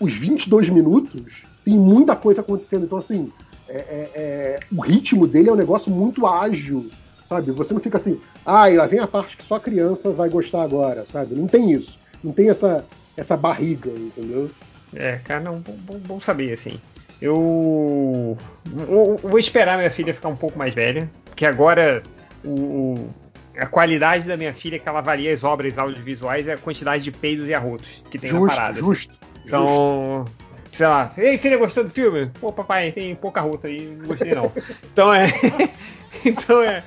os 0.00 0.12
22 0.12 0.68
minutos 0.68 1.44
tem 1.64 1.78
muita 1.78 2.16
coisa 2.16 2.40
acontecendo. 2.40 2.86
Então, 2.86 2.98
assim, 2.98 3.30
é- 3.68 3.76
é- 3.76 4.10
é- 4.16 4.60
o 4.76 4.80
ritmo 4.80 5.28
dele 5.28 5.48
é 5.48 5.52
um 5.52 5.56
negócio 5.56 5.92
muito 5.92 6.26
ágil, 6.26 6.90
sabe? 7.28 7.52
Você 7.52 7.72
não 7.72 7.80
fica 7.80 7.98
assim, 7.98 8.18
ah, 8.44 8.68
e 8.68 8.76
lá 8.76 8.88
vem 8.88 8.98
a 8.98 9.06
parte 9.06 9.36
que 9.36 9.44
só 9.44 9.60
criança 9.60 10.10
vai 10.10 10.28
gostar 10.28 10.64
agora, 10.64 11.06
sabe? 11.06 11.36
Não 11.36 11.46
tem 11.46 11.70
isso. 11.70 11.96
Não 12.20 12.32
tem 12.32 12.50
essa, 12.50 12.84
essa 13.16 13.36
barriga, 13.36 13.90
entendeu? 13.90 14.50
É, 14.92 15.18
cara, 15.18 15.44
não, 15.44 15.60
bom- 15.60 16.00
bom 16.04 16.18
saber, 16.18 16.52
assim. 16.52 16.80
Eu 17.20 18.36
vou, 19.22 19.38
esperar 19.38 19.78
minha 19.78 19.90
filha 19.90 20.12
ficar 20.12 20.28
um 20.28 20.36
pouco 20.36 20.58
mais 20.58 20.74
velha, 20.74 21.10
porque 21.24 21.46
agora 21.46 22.02
o, 22.44 23.08
a 23.56 23.66
qualidade 23.66 24.28
da 24.28 24.36
minha 24.36 24.52
filha 24.52 24.78
que 24.78 24.88
ela 24.88 25.00
varia 25.00 25.32
as 25.32 25.42
obras 25.42 25.78
audiovisuais 25.78 26.46
é 26.46 26.52
a 26.52 26.58
quantidade 26.58 27.04
de 27.04 27.10
peidos 27.10 27.48
e 27.48 27.54
arrotos 27.54 28.02
que 28.10 28.18
tem 28.18 28.30
na 28.30 28.38
Justo, 28.38 28.54
parada. 28.54 28.72
assim. 28.72 28.88
justo. 28.88 29.14
Então, 29.44 30.24
sei 30.72 30.86
lá, 30.86 31.12
ei 31.16 31.38
filha, 31.38 31.56
gostou 31.56 31.84
do 31.84 31.90
filme? 31.90 32.30
Pô, 32.40 32.52
papai, 32.52 32.92
tem 32.92 33.14
pouca 33.14 33.40
rota 33.40 33.68
aí, 33.68 33.86
não 33.86 34.08
gostei 34.08 34.34
não. 34.34 34.52
Então 34.92 35.14
é. 35.14 35.28
então 36.24 36.62
é. 36.62 36.82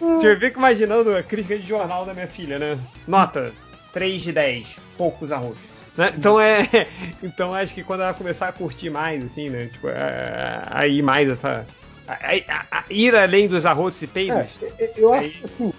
Você 0.00 0.34
fica 0.36 0.58
imaginando 0.58 1.16
a 1.16 1.22
crítica 1.22 1.58
de 1.58 1.66
jornal 1.66 2.04
da 2.04 2.14
minha 2.14 2.26
filha, 2.26 2.58
né? 2.58 2.78
Nota 3.06 3.52
3 3.92 4.22
de 4.22 4.32
10, 4.32 4.76
poucos 4.96 5.30
arrotos. 5.30 5.60
Né? 6.00 6.14
Então 6.16 6.40
é. 6.40 6.66
Então 7.22 7.52
acho 7.54 7.74
que 7.74 7.84
quando 7.84 8.00
ela 8.02 8.14
começar 8.14 8.48
a 8.48 8.52
curtir 8.52 8.90
mais, 8.90 9.24
assim, 9.24 9.48
né? 9.50 9.66
Tipo, 9.72 9.88
a, 9.88 10.78
a 10.80 10.86
ir 10.86 11.02
mais 11.02 11.28
essa. 11.28 11.64
A, 12.08 12.14
a- 12.14 12.66
a 12.80 12.84
ir 12.90 13.14
além 13.14 13.46
dos 13.46 13.64
arrotos 13.66 14.00
e 14.02 14.06
peidos. 14.06 14.58
É, 14.78 14.84
é, 14.84 14.92
eu 14.96 15.12
acho 15.12 15.22
Aí- 15.24 15.30
que 15.30 15.44
assim, 15.44 15.72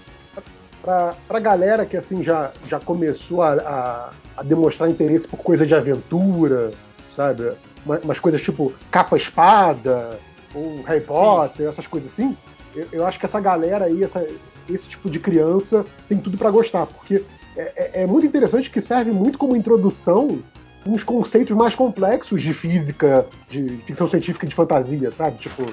pra, 0.81 1.13
pra 1.27 1.39
galera 1.39 1.85
que 1.85 1.97
assim 1.97 2.23
já, 2.23 2.51
já 2.69 2.79
começou 2.79 3.41
a, 3.41 3.53
a, 3.53 4.09
a 4.37 4.43
demonstrar 4.43 4.89
interesse 4.89 5.27
por 5.27 5.37
coisa 5.39 5.65
de 5.65 5.75
aventura, 5.75 6.71
sabe? 7.15 7.51
Uma- 7.85 7.99
Umas 7.99 8.19
coisas 8.19 8.41
tipo 8.41 8.71
capa-espada, 8.89 10.19
ou 10.53 10.81
Harry 10.83 11.01
Potter, 11.01 11.67
essas 11.67 11.87
coisas 11.87 12.11
assim, 12.13 12.35
eu, 12.75 12.87
eu 12.91 13.05
acho 13.05 13.19
que 13.19 13.25
essa 13.25 13.39
galera 13.39 13.85
aí, 13.85 14.03
essa- 14.03 14.25
esse 14.69 14.87
tipo 14.87 15.09
de 15.09 15.19
criança, 15.19 15.83
tem 16.07 16.17
tudo 16.17 16.37
pra 16.37 16.49
gostar, 16.51 16.85
porque 16.85 17.23
é, 17.55 17.61
é- 17.75 18.03
é 18.03 18.07
muito 18.07 18.25
interessante 18.25 18.69
que 18.69 18.81
serve 18.81 19.11
muito 19.11 19.37
como 19.37 19.55
introdução 19.55 20.39
uns 20.85 21.03
conceitos 21.03 21.55
mais 21.55 21.75
complexos 21.75 22.41
de 22.41 22.53
física, 22.53 23.25
de 23.49 23.67
ficção 23.85 24.07
científica 24.07 24.45
e 24.45 24.49
de 24.49 24.55
fantasia, 24.55 25.11
sabe? 25.11 25.37
Tipo, 25.37 25.63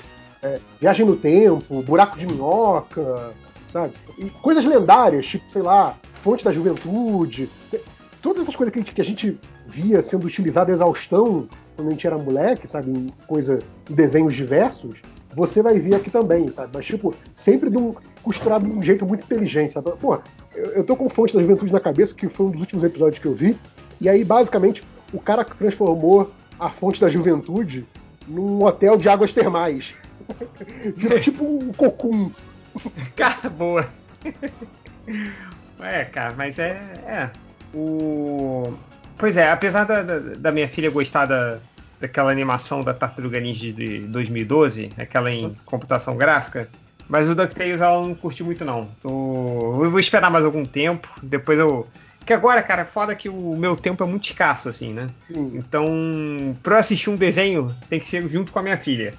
é, 0.43 0.59
viagem 0.81 1.07
no 1.07 1.17
tempo, 1.17 1.83
buraco 1.83 2.19
de 2.19 2.27
minhoca, 2.27 3.33
sabe? 3.73 3.93
E 4.19 4.27
coisas 4.43 4.65
lendárias, 4.65 5.25
tipo, 5.27 5.51
sei 5.51 5.63
lá, 5.63 5.97
fonte 6.23 6.45
da 6.45 6.53
juventude. 6.53 7.49
É, 7.73 7.81
Todas 8.21 8.43
essas 8.43 8.57
coisas 8.57 8.73
que 8.73 8.81
a 8.81 8.83
gente, 8.83 8.95
que 8.95 9.01
a 9.01 9.05
gente 9.05 9.39
via 9.67 10.03
sendo 10.03 10.27
utilizadas 10.27 10.73
a 10.73 10.75
exaustão 10.85 11.49
quando 11.77 11.89
a 11.89 11.91
gente 11.93 12.05
era 12.07 12.19
moleque, 12.19 12.67
sabe? 12.69 12.91
Em 12.91 13.07
coisa, 13.29 13.61
em 13.89 13.95
desenhos 13.95 14.35
diversos, 14.35 14.97
você 15.37 15.63
vai 15.63 15.79
ver 15.79 15.95
aqui 15.95 16.11
também, 16.11 16.49
sabe? 16.53 16.71
Mas, 16.75 16.85
tipo, 16.85 17.15
sempre 17.37 17.71
de 17.71 17.79
um, 17.79 17.95
costurado 18.23 18.65
de 18.69 18.73
um 18.73 18.83
jeito 18.83 19.07
muito 19.07 19.23
inteligente, 19.23 19.75
sabe? 19.75 19.93
Pô, 20.01 20.19
eu, 20.59 20.73
eu 20.73 20.85
tô 20.85 20.97
com 20.97 21.09
fonte 21.09 21.35
da 21.35 21.41
juventude 21.41 21.73
na 21.73 21.81
cabeça, 21.81 22.15
que 22.15 22.29
foi 22.29 22.47
um 22.47 22.51
dos 22.51 22.61
últimos 22.61 22.85
episódios 22.85 23.21
que 23.21 23.27
eu 23.27 23.35
vi, 23.35 23.57
e 24.01 24.09
aí, 24.09 24.25
basicamente, 24.25 24.83
o 25.13 25.21
cara 25.21 25.45
transformou 25.45 26.33
a 26.59 26.71
fonte 26.71 27.01
da 27.01 27.09
juventude 27.09 27.87
num 28.27 28.65
hotel 28.65 28.97
de 28.97 29.09
águas 29.09 29.33
termais. 29.33 29.95
Virou 30.97 31.21
tipo 31.21 31.45
um 31.45 31.73
cocum. 31.73 32.31
Cara, 33.17 33.49
boa. 33.49 33.89
é, 35.81 36.05
cara, 36.05 36.35
mas 36.37 36.59
é. 36.59 36.81
é. 37.07 37.31
O. 37.75 38.75
Pois 39.17 39.37
é, 39.37 39.51
apesar 39.51 39.85
da, 39.85 40.03
da, 40.03 40.19
da 40.19 40.53
minha 40.53 40.69
filha 40.69 40.91
gostar 40.91 41.27
da, 41.27 41.59
daquela 42.01 42.31
animação 42.31 42.83
da 42.83 42.95
Tartaruga 42.95 43.41
Ninja 43.41 43.73
de 43.73 44.01
2012, 44.01 44.91
aquela 44.97 45.33
em 45.33 45.57
computação 45.65 46.17
gráfica, 46.17 46.69
mas 47.09 47.31
o 47.31 47.35
DuckTales 47.35 47.81
ela 47.81 48.01
não 48.07 48.15
curtiu 48.15 48.45
muito 48.47 48.65
não. 48.65 48.89
Eu 49.03 49.91
vou 49.91 49.99
esperar 49.99 50.31
mais 50.31 50.45
algum 50.45 50.65
tempo, 50.65 51.09
depois 51.23 51.59
eu. 51.59 51.87
Que 52.27 52.35
agora, 52.35 52.63
cara, 52.63 52.85
foda 52.85 53.15
que 53.15 53.29
o 53.29 53.57
meu 53.57 53.75
tempo 53.75 54.05
é 54.05 54.07
muito 54.07 54.25
escasso, 54.25 54.69
assim, 54.69 54.93
né? 54.93 55.09
Sim. 55.27 55.53
Então, 55.55 56.55
pra 56.63 56.77
eu 56.77 56.81
assistir 56.81 57.09
um 57.09 57.17
desenho, 57.17 57.75
tem 57.89 57.99
que 57.99 58.07
ser 58.07 58.29
junto 58.29 58.53
com 58.53 58.59
a 58.59 58.63
minha 58.63 58.77
filha. 58.77 59.15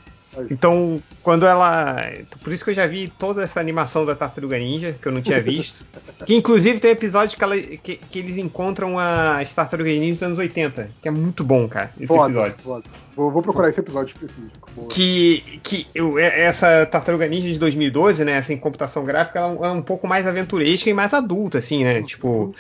Então, 0.52 1.02
quando 1.24 1.46
ela. 1.46 1.98
Por 2.44 2.54
isso 2.54 2.64
que 2.64 2.70
eu 2.70 2.76
já 2.76 2.86
vi 2.86 3.12
toda 3.18 3.44
essa 3.44 3.60
animação 3.60 4.06
da 4.06 4.16
Tartaruga 4.16 4.58
Ninja, 4.60 4.96
que 5.02 5.08
eu 5.08 5.12
não 5.12 5.22
tinha 5.22 5.42
visto. 5.42 5.84
que 6.26 6.36
inclusive 6.36 6.80
tem 6.80 6.92
episódio 6.92 7.38
que, 7.38 7.44
ela- 7.44 7.58
que- 7.58 7.96
que 7.98 8.20
eles 8.20 8.38
encontram 8.38 8.98
as 9.00 9.54
Tartarugas 9.56 9.94
Ninja 10.00 10.14
dos 10.14 10.24
anos 10.24 10.38
80, 10.38 10.90
que 11.02 11.08
é 11.08 11.12
muito 11.12 11.44
bom, 11.44 11.68
cara, 11.68 11.92
esse 11.98 12.08
Foda, 12.08 12.26
episódio. 12.32 12.56
foda. 12.64 12.84
Vou, 13.16 13.32
vou 13.32 13.42
procurar 13.42 13.70
esse 13.70 13.80
episódio 13.80 14.14
específico. 14.14 14.70
Boa. 14.76 14.88
Que, 14.88 15.60
que 15.64 15.88
eu- 15.96 16.20
é- 16.20 16.42
essa 16.42 16.86
Tartaruga 16.86 17.28
Ninja 17.28 17.50
de 17.50 17.58
2012, 17.60 18.24
né, 18.24 18.34
essa 18.34 18.54
em 18.54 18.58
computação 18.58 19.04
gráfica, 19.04 19.40
ela 19.40 19.68
é 19.68 19.72
um 19.72 19.82
pouco 19.82 20.08
mais 20.08 20.28
aventuresca 20.28 20.90
e 20.90 20.94
mais 20.94 21.14
adulta, 21.14 21.58
assim, 21.58 21.84
né? 21.84 22.02
Tipo. 22.04 22.54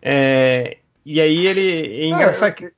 é, 0.00 0.76
e 1.04 1.20
aí 1.20 1.46
ele. 1.46 2.02
É 2.02 2.06
engraçado 2.06 2.54
que. 2.54 2.70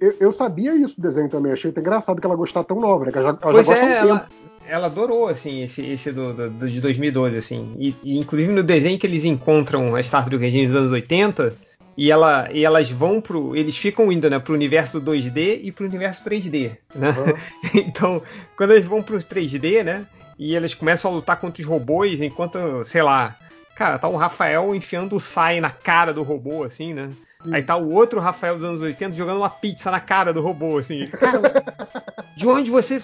Eu, 0.00 0.14
eu- 0.20 0.32
sabia 0.32 0.74
isso 0.74 0.94
do 0.96 1.02
desenho 1.02 1.28
também. 1.28 1.52
Achei 1.52 1.70
até 1.70 1.80
engraçado 1.80 2.20
que 2.20 2.26
ela 2.26 2.36
gostar 2.36 2.64
tão 2.64 2.80
nova, 2.80 3.04
né? 3.06 3.12
Que 3.12 3.18
ela 3.18 3.32
já, 3.32 3.38
ela 3.42 3.52
Pois 3.52 3.66
já 3.66 3.76
é, 3.76 3.82
um 3.84 3.86
tempo. 3.88 4.06
ela, 4.06 4.28
ela 4.68 4.86
adorou 4.86 5.28
assim 5.28 5.62
esse, 5.62 5.84
esse 5.84 6.12
do, 6.12 6.32
do- 6.32 6.50
do- 6.50 6.68
de 6.68 6.80
2012 6.80 7.36
assim. 7.36 7.74
E, 7.78 7.94
e, 8.02 8.18
inclusive 8.18 8.52
no 8.52 8.62
desenho 8.62 8.98
que 8.98 9.06
eles 9.06 9.24
encontram 9.24 9.94
as 9.96 10.08
tartarugas 10.10 10.52
ninja 10.52 10.68
dos 10.68 10.76
anos 10.76 10.92
80 10.92 11.54
e, 11.96 12.10
ela, 12.10 12.48
e 12.52 12.64
elas 12.64 12.90
vão 12.90 13.20
pro 13.20 13.56
eles 13.56 13.76
ficam 13.76 14.12
indo 14.12 14.28
né 14.30 14.38
pro 14.38 14.54
universo 14.54 15.00
2D 15.00 15.60
e 15.62 15.72
pro 15.72 15.86
universo 15.86 16.22
3D, 16.28 16.72
né? 16.94 17.14
então, 17.74 18.22
quando 18.56 18.72
eles 18.72 18.86
vão 18.86 19.02
pro 19.02 19.16
3D, 19.18 19.82
né? 19.82 20.06
E 20.38 20.54
eles 20.54 20.72
começam 20.74 21.10
a 21.10 21.14
lutar 21.14 21.40
contra 21.40 21.60
os 21.60 21.66
robôs 21.66 22.20
enquanto, 22.20 22.58
sei 22.84 23.02
lá, 23.02 23.36
cara, 23.74 23.98
tá 23.98 24.06
o 24.06 24.14
Rafael 24.16 24.72
enfiando 24.74 25.16
o 25.16 25.20
Sai 25.20 25.60
na 25.60 25.70
cara 25.70 26.12
do 26.12 26.22
robô 26.22 26.62
assim, 26.62 26.94
né? 26.94 27.10
Aí 27.52 27.62
tá 27.62 27.76
o 27.76 27.92
outro 27.92 28.20
Rafael 28.20 28.56
dos 28.56 28.64
anos 28.64 28.80
80 28.80 29.14
jogando 29.14 29.38
uma 29.38 29.50
pizza 29.50 29.90
na 29.90 30.00
cara 30.00 30.32
do 30.32 30.40
robô, 30.42 30.78
assim. 30.78 31.06
Cara, 31.06 31.40
de 32.36 32.48
onde 32.48 32.70
você 32.70 32.98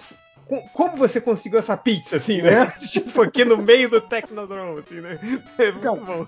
co- 0.46 0.62
como 0.72 0.96
você 0.96 1.20
conseguiu 1.20 1.60
essa 1.60 1.76
pizza, 1.76 2.16
assim, 2.16 2.42
né? 2.42 2.66
tipo, 2.90 3.22
aqui 3.22 3.44
no 3.44 3.56
meio 3.58 3.88
do 3.88 4.00
Technodrome, 4.00 4.80
assim, 4.80 5.00
né? 5.00 5.18
É 5.58 5.70
muito 5.72 5.80
Cara, 5.80 5.94
bom. 5.96 6.26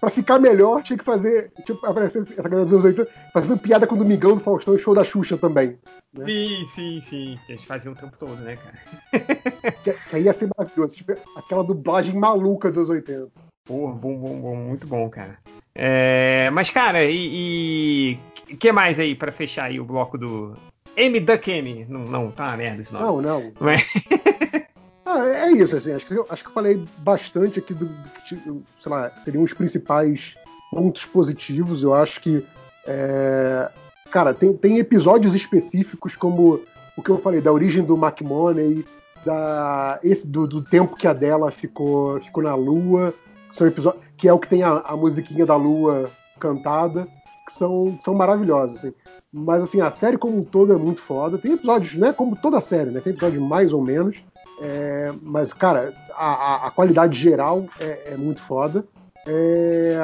Pra 0.00 0.10
ficar 0.10 0.38
melhor, 0.40 0.82
tinha 0.82 0.98
que 0.98 1.04
fazer. 1.04 1.52
Tipo, 1.64 1.86
aparecer 1.86 2.22
essa 2.22 2.42
galera 2.42 2.64
dos 2.64 2.72
anos 2.72 2.84
80 2.84 3.08
fazendo 3.32 3.58
piada 3.58 3.86
com 3.86 3.94
o 3.94 3.98
Domingão 3.98 4.34
do 4.34 4.40
Faustão 4.40 4.74
e 4.74 4.78
show 4.78 4.94
da 4.94 5.04
Xuxa 5.04 5.38
também. 5.38 5.78
né? 6.12 6.24
Sim, 6.26 6.66
sim, 6.74 7.00
sim. 7.02 7.38
Que 7.46 7.52
eles 7.52 7.64
faziam 7.64 7.92
o 7.94 7.96
tempo 7.96 8.16
todo, 8.18 8.36
né, 8.36 8.56
cara? 8.56 9.72
Que, 9.84 9.92
que 9.92 10.16
aí 10.16 10.24
ia 10.24 10.32
ser 10.34 10.48
maravilhoso. 10.56 10.96
Tipo, 10.96 11.12
aquela 11.36 11.62
dublagem 11.62 12.14
maluca 12.18 12.68
dos 12.68 12.78
anos 12.78 12.90
80. 12.90 13.28
Porra, 13.64 13.94
bom, 13.94 14.14
bom, 14.16 14.40
bom, 14.40 14.56
muito 14.56 14.86
bom, 14.86 15.08
cara. 15.08 15.38
É, 15.74 16.50
mas, 16.50 16.70
cara, 16.70 17.02
e. 17.04 18.18
O 18.50 18.56
que 18.56 18.70
mais 18.70 18.98
aí 18.98 19.14
pra 19.14 19.32
fechar 19.32 19.64
aí 19.64 19.80
o 19.80 19.84
bloco 19.84 20.18
do. 20.18 20.54
M 20.96 21.18
Duck 21.18 21.50
M? 21.50 21.86
Não, 21.88 22.00
não, 22.00 22.30
tá 22.30 22.48
uma 22.48 22.56
merda 22.58 22.82
esse 22.82 22.92
nome. 22.92 23.04
Não, 23.06 23.22
não. 23.22 23.52
Não 23.60 23.68
é? 23.70 23.76
Ah, 25.06 25.18
é 25.28 25.52
isso, 25.52 25.76
assim. 25.76 25.92
Acho 25.92 26.06
que, 26.06 26.14
eu- 26.14 26.26
acho 26.30 26.42
que 26.42 26.48
eu 26.48 26.54
falei 26.54 26.82
bastante 26.98 27.58
aqui 27.58 27.74
do, 27.74 27.84
do 27.84 28.62
sei 28.80 28.90
lá, 28.90 29.10
seriam 29.22 29.44
os 29.44 29.52
principais 29.52 30.34
pontos 30.70 31.04
positivos. 31.04 31.82
Eu 31.82 31.92
acho 31.92 32.20
que. 32.22 32.44
é, 32.86 33.70
cara, 34.10 34.32
tem, 34.32 34.56
tem 34.56 34.78
episódios 34.78 35.34
específicos, 35.34 36.16
como 36.16 36.62
o 36.96 37.02
que 37.02 37.10
eu 37.10 37.18
falei, 37.18 37.42
da 37.42 37.52
origem 37.52 37.82
do 37.84 37.96
McMoney, 38.02 38.82
da, 39.26 39.98
esse, 40.02 40.26
do, 40.26 40.46
do 40.46 40.62
tempo 40.62 40.96
que 40.96 41.06
a 41.06 41.12
dela 41.12 41.50
ficou, 41.50 42.18
ficou 42.20 42.42
na 42.42 42.54
Lua, 42.54 43.12
são 43.54 43.66
episódios, 43.66 44.02
que 44.16 44.28
é 44.28 44.32
o 44.32 44.38
que 44.38 44.48
tem 44.48 44.62
a, 44.62 44.78
a 44.78 44.96
musiquinha 44.96 45.46
da 45.46 45.56
Lua 45.56 46.10
cantada, 46.40 47.06
que 47.48 47.54
são, 47.58 47.98
são 48.02 48.14
maravilhosos. 48.14 48.76
Assim. 48.76 48.92
Mas 49.32 49.62
assim, 49.62 49.80
a 49.80 49.90
série 49.90 50.16
como 50.18 50.38
um 50.38 50.44
todo 50.44 50.72
é 50.72 50.76
muito 50.76 51.00
foda. 51.00 51.38
Tem 51.38 51.52
episódios, 51.52 51.94
né? 51.94 52.12
Como 52.12 52.36
toda 52.36 52.60
série, 52.60 52.90
né? 52.90 53.00
Tem 53.00 53.12
episódios 53.12 53.42
mais 53.42 53.72
ou 53.72 53.82
menos. 53.82 54.16
É, 54.60 55.12
mas, 55.20 55.52
cara, 55.52 55.92
a, 56.14 56.26
a- 56.26 56.66
a 56.68 56.70
qualidade 56.70 57.18
geral 57.18 57.64
é, 57.80 58.12
é 58.12 58.16
muito 58.16 58.42
foda. 58.44 58.84
É, 59.26 59.98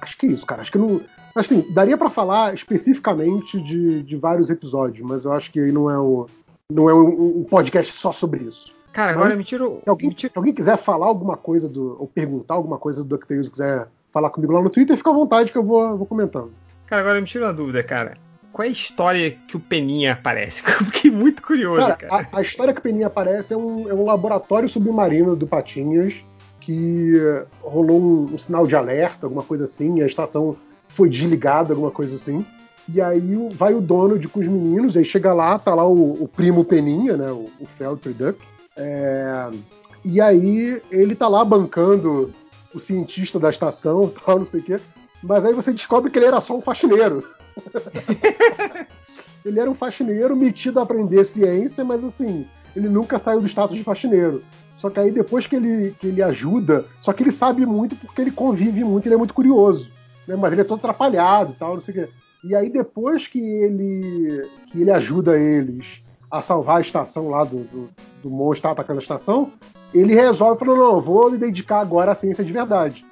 acho 0.00 0.16
que 0.16 0.26
é 0.26 0.30
isso, 0.30 0.46
cara. 0.46 0.62
Acho 0.62 0.72
que 0.72 0.78
não. 0.78 1.00
Assim, 1.34 1.66
daria 1.74 1.98
pra 1.98 2.08
falar 2.08 2.54
especificamente 2.54 3.60
de, 3.60 4.02
de 4.02 4.16
vários 4.16 4.48
episódios, 4.48 5.06
mas 5.06 5.24
eu 5.24 5.32
acho 5.32 5.52
que 5.52 5.60
aí 5.60 5.70
não 5.70 5.90
é, 5.90 5.98
o, 5.98 6.26
não 6.72 6.88
é 6.88 6.94
um, 6.94 7.40
um 7.40 7.44
podcast 7.44 7.92
só 7.92 8.10
sobre 8.10 8.44
isso. 8.44 8.72
Cara, 8.96 9.12
Mas- 9.12 9.20
agora 9.20 9.36
me 9.36 9.44
tira 9.44 9.68
o. 9.68 9.82
Se 9.84 9.90
alguém, 9.90 10.10
se 10.10 10.30
alguém 10.34 10.54
quiser 10.54 10.78
falar 10.78 11.04
alguma 11.04 11.36
coisa 11.36 11.68
do. 11.68 11.98
ou 12.00 12.06
perguntar 12.06 12.54
alguma 12.54 12.78
coisa 12.78 13.02
do 13.02 13.04
DuckTales, 13.04 13.50
quiser 13.50 13.88
falar 14.10 14.30
comigo 14.30 14.54
lá 14.54 14.62
no 14.62 14.70
Twitter, 14.70 14.96
fica 14.96 15.10
à 15.10 15.12
vontade 15.12 15.52
que 15.52 15.58
eu 15.58 15.62
vou, 15.62 15.98
vou 15.98 16.06
comentando. 16.06 16.50
Cara, 16.86 17.02
agora 17.02 17.20
me 17.20 17.26
tira 17.26 17.44
uma 17.44 17.52
dúvida, 17.52 17.82
cara. 17.82 18.16
Qual 18.50 18.64
é 18.64 18.68
a 18.68 18.72
história 18.72 19.32
que 19.46 19.54
o 19.54 19.60
Peninha 19.60 20.14
aparece? 20.14 20.62
Eu 20.80 20.86
Fiquei 20.86 21.10
muito 21.10 21.42
curioso, 21.42 21.82
Cara, 21.82 21.96
cara. 21.96 22.28
A, 22.32 22.38
a 22.38 22.40
história 22.40 22.72
que 22.72 22.80
o 22.80 22.82
Peninha 22.82 23.08
aparece 23.08 23.52
é 23.52 23.56
um, 23.56 23.86
é 23.86 23.92
um 23.92 24.06
laboratório 24.06 24.66
submarino 24.66 25.36
do 25.36 25.46
Patinhas 25.46 26.14
que 26.60 27.18
eh, 27.18 27.44
rolou 27.60 28.00
um, 28.00 28.34
um 28.34 28.38
sinal 28.38 28.66
de 28.66 28.74
alerta, 28.74 29.26
alguma 29.26 29.42
coisa 29.42 29.64
assim, 29.64 29.98
e 29.98 30.02
a 30.02 30.06
estação 30.06 30.56
foi 30.88 31.10
desligada, 31.10 31.74
alguma 31.74 31.90
coisa 31.90 32.16
assim. 32.16 32.46
E 32.88 32.98
aí 32.98 33.36
vai 33.52 33.74
o 33.74 33.80
Donald 33.82 34.26
com 34.28 34.40
os 34.40 34.46
meninos, 34.46 34.96
aí 34.96 35.04
chega 35.04 35.34
lá, 35.34 35.58
tá 35.58 35.74
lá 35.74 35.86
o, 35.86 36.22
o 36.22 36.26
primo 36.26 36.64
Peninha, 36.64 37.14
né, 37.14 37.30
o, 37.30 37.50
o 37.60 37.66
Feltry 37.76 38.14
Duck. 38.14 38.38
É, 38.76 39.50
e 40.04 40.20
aí 40.20 40.80
ele 40.90 41.14
tá 41.14 41.26
lá 41.28 41.44
bancando 41.44 42.32
o 42.74 42.78
cientista 42.78 43.38
da 43.38 43.50
estação, 43.50 44.12
tal, 44.24 44.40
não 44.40 44.46
sei 44.46 44.60
o 44.60 44.62
quê. 44.62 44.80
Mas 45.22 45.44
aí 45.44 45.52
você 45.52 45.72
descobre 45.72 46.10
que 46.10 46.18
ele 46.18 46.26
era 46.26 46.40
só 46.40 46.56
um 46.56 46.60
faxineiro. 46.60 47.24
ele 49.44 49.58
era 49.58 49.70
um 49.70 49.74
faxineiro 49.74 50.36
metido 50.36 50.78
a 50.78 50.82
aprender 50.82 51.24
ciência, 51.24 51.84
mas 51.84 52.04
assim, 52.04 52.46
ele 52.74 52.88
nunca 52.88 53.18
saiu 53.18 53.40
do 53.40 53.48
status 53.48 53.76
de 53.76 53.82
faxineiro. 53.82 54.42
Só 54.78 54.90
que 54.90 55.00
aí 55.00 55.10
depois 55.10 55.46
que 55.46 55.56
ele, 55.56 55.96
que 55.98 56.06
ele 56.08 56.22
ajuda, 56.22 56.84
só 57.00 57.12
que 57.12 57.22
ele 57.22 57.32
sabe 57.32 57.64
muito 57.64 57.96
porque 57.96 58.20
ele 58.20 58.30
convive 58.30 58.84
muito, 58.84 59.06
ele 59.06 59.14
é 59.14 59.18
muito 59.18 59.34
curioso. 59.34 59.90
Né? 60.28 60.36
Mas 60.36 60.52
ele 60.52 60.60
é 60.60 60.64
todo 60.64 60.78
atrapalhado 60.78 61.52
e 61.52 61.56
tal, 61.56 61.76
não 61.76 61.82
sei 61.82 61.94
o 61.94 62.06
quê. 62.06 62.12
E 62.44 62.54
aí 62.54 62.68
depois 62.68 63.26
que 63.26 63.40
ele, 63.40 64.46
que 64.70 64.80
ele 64.82 64.90
ajuda 64.90 65.38
eles 65.38 66.02
a 66.30 66.42
salvar 66.42 66.78
a 66.78 66.80
estação 66.80 67.28
lá 67.30 67.44
do, 67.44 67.58
do, 67.64 67.88
do 68.22 68.30
monstro 68.30 68.70
atacando 68.70 68.98
a 69.00 69.02
estação, 69.02 69.50
ele 69.94 70.14
resolve, 70.14 70.58
falou, 70.58 70.76
não, 70.76 71.00
vou 71.00 71.30
me 71.30 71.38
dedicar 71.38 71.80
agora 71.80 72.12
à 72.12 72.14
ciência 72.14 72.44
de 72.44 72.52
verdade. 72.52 73.04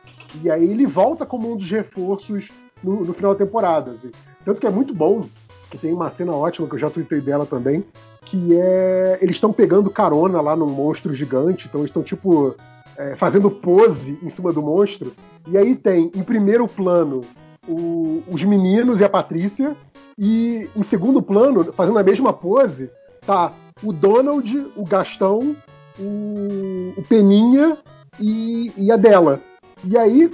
E 0.42 0.50
aí 0.50 0.64
ele 0.64 0.86
volta 0.86 1.24
como 1.24 1.52
um 1.52 1.56
dos 1.56 1.70
reforços 1.70 2.48
no, 2.82 3.04
no 3.04 3.14
final 3.14 3.32
da 3.32 3.44
temporada. 3.44 3.92
assim. 3.92 4.10
Tanto 4.44 4.60
que 4.60 4.66
é 4.66 4.70
muito 4.70 4.92
bom, 4.94 5.24
que 5.70 5.78
tem 5.78 5.92
uma 5.92 6.10
cena 6.10 6.32
ótima 6.32 6.68
que 6.68 6.74
eu 6.74 6.78
já 6.78 6.90
tuitei 6.90 7.20
dela 7.20 7.46
também, 7.46 7.84
que 8.26 8.56
é. 8.58 9.18
Eles 9.20 9.36
estão 9.36 9.52
pegando 9.52 9.90
carona 9.90 10.40
lá 10.40 10.56
num 10.56 10.68
monstro 10.68 11.14
gigante, 11.14 11.66
então 11.68 11.80
eles 11.80 11.90
estão 11.90 12.02
tipo. 12.02 12.54
é, 12.96 13.16
fazendo 13.16 13.50
pose 13.50 14.18
em 14.22 14.30
cima 14.30 14.52
do 14.52 14.62
monstro. 14.62 15.12
E 15.48 15.56
aí 15.58 15.74
tem, 15.74 16.10
em 16.14 16.22
primeiro 16.22 16.66
plano, 16.68 17.22
o- 17.68 18.22
os 18.28 18.42
meninos 18.44 19.00
e 19.00 19.04
a 19.04 19.08
Patrícia, 19.08 19.76
e 20.18 20.68
em 20.76 20.82
segundo 20.84 21.20
plano, 21.22 21.72
fazendo 21.72 21.98
a 21.98 22.02
mesma 22.04 22.32
pose, 22.32 22.88
tá 23.26 23.52
o 23.82 23.92
Donald, 23.92 24.66
o 24.76 24.84
Gastão, 24.84 25.56
o, 25.98 26.94
o 26.96 27.02
Peninha 27.08 27.76
e, 28.18 28.72
e 28.76 28.90
a 28.90 28.96
dela. 28.96 29.40
E 29.82 29.98
aí, 29.98 30.30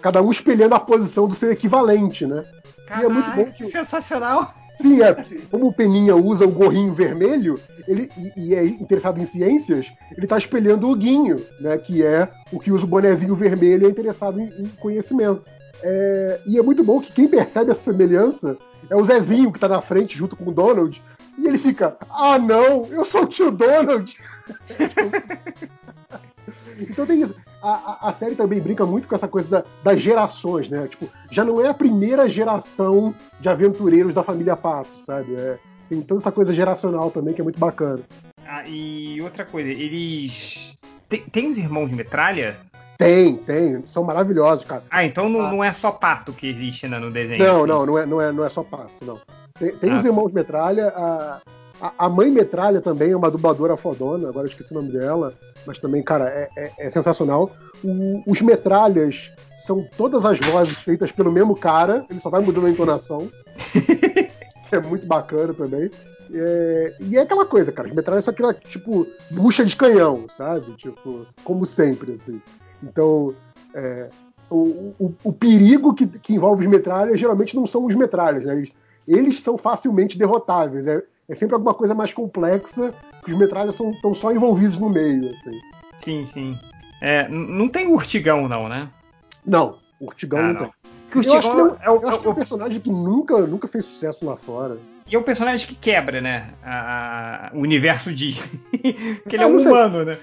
cada 0.00 0.22
um 0.22 0.30
espelhando 0.30 0.74
a 0.74 0.80
posição 0.80 1.28
do 1.28 1.34
seu 1.34 1.52
equivalente, 1.52 2.26
né? 2.26 2.44
e 2.98 3.04
é 3.04 3.08
muito 3.08 3.30
bom 3.30 3.44
que. 3.52 3.70
Sensacional! 3.70 4.54
Sim, 4.80 5.02
é, 5.02 5.14
como 5.50 5.68
o 5.68 5.72
Peninha 5.72 6.16
usa 6.16 6.46
o 6.46 6.50
gorrinho 6.50 6.94
vermelho 6.94 7.60
ele, 7.86 8.10
e, 8.16 8.32
e 8.48 8.54
é 8.54 8.64
interessado 8.64 9.20
em 9.20 9.26
ciências, 9.26 9.86
ele 10.12 10.24
está 10.24 10.38
espelhando 10.38 10.88
o 10.88 10.94
Guinho, 10.94 11.44
né, 11.60 11.76
que 11.76 12.02
é 12.02 12.28
o 12.52 12.58
que 12.58 12.72
usa 12.72 12.84
o 12.84 12.88
bonezinho 12.88 13.34
vermelho 13.34 13.84
e 13.84 13.86
é 13.86 13.90
interessado 13.90 14.40
em, 14.40 14.46
em 14.58 14.66
conhecimento. 14.80 15.42
É, 15.82 16.40
e 16.46 16.58
é 16.58 16.62
muito 16.62 16.84
bom 16.84 17.00
que 17.00 17.12
quem 17.12 17.26
percebe 17.26 17.70
essa 17.70 17.82
semelhança 17.82 18.56
é 18.88 18.96
o 18.96 19.04
Zezinho, 19.04 19.50
que 19.50 19.58
está 19.58 19.68
na 19.68 19.82
frente 19.82 20.16
junto 20.16 20.36
com 20.36 20.50
o 20.50 20.52
Donald, 20.52 21.02
e 21.40 21.46
ele 21.46 21.58
fica: 21.58 21.96
Ah, 22.10 22.38
não, 22.38 22.86
eu 22.86 23.04
sou 23.04 23.22
o 23.22 23.26
tio 23.26 23.50
Donald! 23.50 24.16
então 26.80 27.06
tem 27.06 27.22
isso. 27.22 27.34
A, 27.62 27.68
a- 27.68 28.08
a 28.08 28.12
série 28.14 28.34
também 28.34 28.60
brinca 28.60 28.86
muito 28.86 29.06
com 29.06 29.14
essa 29.14 29.28
coisa 29.28 29.48
da- 29.48 29.64
das 29.82 30.00
gerações, 30.00 30.68
né? 30.70 30.88
Tipo, 30.88 31.08
já 31.30 31.44
não 31.44 31.64
é 31.64 31.68
a 31.68 31.74
primeira 31.74 32.28
geração 32.28 33.14
de 33.40 33.48
aventureiros 33.48 34.14
da 34.14 34.22
família 34.22 34.56
Pato, 34.56 34.88
sabe? 35.04 35.34
É, 35.34 35.58
tem 35.88 36.00
toda 36.02 36.20
essa 36.20 36.32
coisa 36.32 36.54
geracional 36.54 37.10
também 37.10 37.34
que 37.34 37.40
é 37.40 37.44
muito 37.44 37.58
bacana. 37.60 38.00
Ah, 38.46 38.66
e 38.66 39.20
outra 39.20 39.44
coisa, 39.44 39.68
eles. 39.68 40.78
Tem, 41.08 41.20
tem 41.22 41.48
os 41.50 41.58
irmãos 41.58 41.92
metralha? 41.92 42.56
Tem, 42.96 43.36
tem, 43.36 43.86
são 43.86 44.04
maravilhosos, 44.04 44.64
cara. 44.64 44.82
Ah, 44.90 45.04
então 45.04 45.28
não, 45.28 45.46
Ah. 45.46 45.50
não 45.50 45.64
é 45.64 45.72
só 45.72 45.90
pato 45.90 46.32
que 46.32 46.46
existe 46.46 46.86
né, 46.88 46.98
no 46.98 47.10
desenho. 47.10 47.42
Não, 47.42 47.56
assim. 47.58 47.66
não, 47.66 47.86
não 47.86 47.98
é, 47.98 48.06
não, 48.06 48.20
é, 48.20 48.32
não 48.32 48.44
é 48.44 48.48
só 48.48 48.62
Pato, 48.62 48.92
não. 49.02 49.18
Tem, 49.60 49.76
tem 49.76 49.90
Ah. 49.92 49.98
os 49.98 50.04
irmãos 50.04 50.32
Metralha, 50.32 50.88
a, 50.88 51.40
a, 51.98 52.08
mãe 52.08 52.30
Metralha 52.30 52.80
também 52.80 53.12
é 53.12 53.16
uma 53.16 53.30
dubladora 53.30 53.76
fodona, 53.76 54.28
agora 54.28 54.46
eu 54.46 54.50
esqueci 54.50 54.72
o 54.72 54.76
nome 54.76 54.90
dela, 54.90 55.34
mas 55.66 55.78
também, 55.78 56.02
cara, 56.02 56.24
é, 56.28 56.48
é- 56.56 56.72
é 56.86 56.90
sensacional. 56.90 57.50
O- 57.84 58.22
os 58.26 58.40
Metralhas 58.40 59.30
são 59.66 59.86
todas 59.96 60.24
as 60.24 60.38
vozes 60.40 60.74
feitas 60.78 61.12
pelo 61.12 61.30
mesmo 61.30 61.54
cara, 61.54 62.04
ele 62.10 62.18
só 62.20 62.30
vai 62.30 62.40
mudando 62.40 62.66
a 62.66 62.70
entonação. 62.70 63.30
é 64.72 64.80
muito 64.80 65.06
bacana 65.06 65.52
também. 65.54 65.90
É, 66.32 66.94
e 67.00 67.16
é 67.18 67.20
aquela 67.22 67.44
coisa, 67.44 67.70
cara, 67.72 67.88
os 67.88 67.94
Metralhas 67.94 68.24
são 68.24 68.32
aquela, 68.32 68.54
tipo, 68.54 69.06
bucha 69.30 69.64
de 69.64 69.76
canhão, 69.76 70.26
sabe? 70.36 70.72
Tipo, 70.76 71.26
como 71.44 71.66
sempre, 71.66 72.12
assim. 72.12 72.40
Então, 72.82 73.34
é, 73.74 74.08
o, 74.48 74.94
o- 74.98 75.14
o 75.24 75.32
perigo 75.32 75.92
que, 75.94 76.06
que 76.06 76.34
envolve 76.34 76.64
os 76.64 76.70
metralhas 76.70 77.20
geralmente 77.20 77.54
não 77.54 77.66
são 77.66 77.84
os 77.84 77.94
metralhas, 77.94 78.44
né? 78.44 78.54
Eles, 78.56 78.72
eles 79.12 79.40
são 79.40 79.56
facilmente 79.58 80.16
derrotáveis. 80.18 80.86
É, 80.86 81.02
é 81.28 81.34
sempre 81.34 81.54
alguma 81.54 81.74
coisa 81.74 81.94
mais 81.94 82.12
complexa 82.12 82.92
que 83.24 83.32
os 83.32 83.38
metralhas 83.38 83.78
estão 83.78 84.14
só 84.14 84.32
envolvidos 84.32 84.78
no 84.78 84.88
meio, 84.88 85.30
assim. 85.30 85.58
Sim, 85.98 86.26
sim. 86.26 86.58
É, 87.00 87.28
não 87.28 87.68
tem 87.68 87.86
urtigão, 87.88 88.48
não, 88.48 88.68
né? 88.68 88.88
Não, 89.44 89.78
Urtigão 90.00 90.38
Ah, 90.38 90.42
não, 90.44 90.52
não. 90.52 90.60
tem. 90.60 90.70
Porque 91.10 91.28
o 91.28 91.32
eu 91.32 91.38
acho 91.38 91.50
que, 91.50 91.56
Urtigão 91.60 91.76
é, 91.82 91.86
é 91.86 91.90
o- 91.90 92.00
que 92.20 92.26
é 92.26 92.30
um 92.30 92.34
personagem 92.34 92.80
que 92.80 92.90
nunca, 92.90 93.38
nunca 93.46 93.68
fez 93.68 93.84
sucesso 93.84 94.24
lá 94.24 94.36
fora. 94.36 94.78
E 95.06 95.14
é 95.16 95.18
o 95.18 95.22
personagem 95.22 95.66
que 95.66 95.74
quebra, 95.74 96.20
né? 96.20 96.50
a- 96.62 97.48
a- 97.48 97.56
o 97.56 97.60
universo 97.60 98.12
Disney. 98.12 98.60
Porque 99.22 99.36
ele 99.36 99.42
é 99.42 99.46
Ah, 99.46 99.48
um 99.48 99.58
humano, 99.60 100.04
né? 100.04 100.16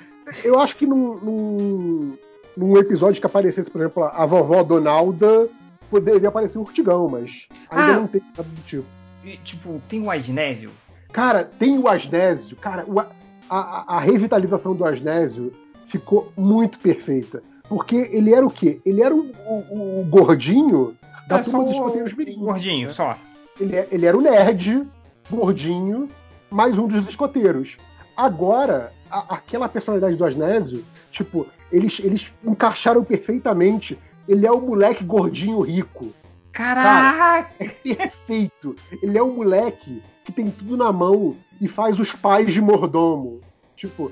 Eu 0.43 0.59
acho 0.59 0.75
que 0.77 0.85
num, 0.85 1.15
num, 1.19 2.17
num 2.55 2.77
episódio 2.77 3.19
que 3.19 3.25
aparecesse, 3.27 3.69
por 3.69 3.81
exemplo, 3.81 4.03
a 4.03 4.25
vovó 4.25 4.63
Donalda, 4.63 5.47
poderia 5.89 6.29
aparecer 6.29 6.57
o 6.57 6.61
Urtigão, 6.61 7.07
mas 7.09 7.47
ainda 7.69 7.93
Ah. 7.93 7.99
não 7.99 8.07
tem 8.07 8.21
nada 8.35 8.43
do 8.49 8.61
tipo. 8.63 8.85
E, 9.23 9.37
tipo, 9.37 9.81
tem 9.89 10.01
o 10.01 10.11
Asnésio. 10.11 10.71
Cara, 11.11 11.43
tem 11.43 11.77
o 11.77 11.87
Asnésio. 11.87 12.55
Cara, 12.57 12.85
o 12.87 12.99
a, 12.99 13.07
a- 13.49 13.95
a 13.95 13.99
revitalização 13.99 14.73
do 14.75 14.83
Asnésio 14.85 15.53
ficou 15.87 16.31
muito 16.37 16.77
perfeita. 16.79 17.41
Porque 17.69 17.95
ele 18.11 18.33
era 18.33 18.45
o 18.45 18.49
quê? 18.51 18.79
Ele 18.85 19.01
era 19.01 19.13
o, 19.15 19.19
o- 19.19 20.01
o 20.01 20.05
gordinho 20.09 20.95
da 21.27 21.39
É, 21.39 21.43
turma 21.43 21.63
dos 21.63 21.73
escoteiros 21.73 22.13
mirins. 22.13 22.37
Gordinho, 22.37 22.91
só. 22.91 23.15
Ele, 23.59 23.75
é- 23.75 23.87
ele 23.91 24.05
era 24.05 24.17
o 24.17 24.21
nerd, 24.21 24.85
gordinho, 25.29 26.09
mais 26.49 26.77
um 26.77 26.87
dos 26.87 27.07
escoteiros. 27.09 27.77
agora, 28.15 28.91
a- 29.11 29.35
aquela 29.35 29.69
personalidade 29.69 30.15
do 30.15 30.25
Asnésio, 30.25 30.83
tipo, 31.11 31.45
eles, 31.71 31.99
eles 32.03 32.31
encaixaram 32.43 33.03
perfeitamente. 33.03 33.97
Ele 34.27 34.45
é 34.45 34.51
o 34.51 34.59
moleque 34.61 35.03
gordinho 35.03 35.59
rico. 35.61 36.09
Caraca! 36.51 37.49
É 37.59 37.67
perfeito. 37.67 38.75
Ele 39.01 39.17
é 39.17 39.23
um 39.23 39.33
moleque 39.35 40.01
que 40.25 40.31
tem 40.31 40.49
tudo 40.49 40.75
na 40.75 40.91
mão 40.91 41.35
e 41.61 41.67
faz 41.67 41.99
os 41.99 42.11
pais 42.11 42.51
de 42.53 42.59
mordomo. 42.61 43.39
Tipo, 43.75 44.11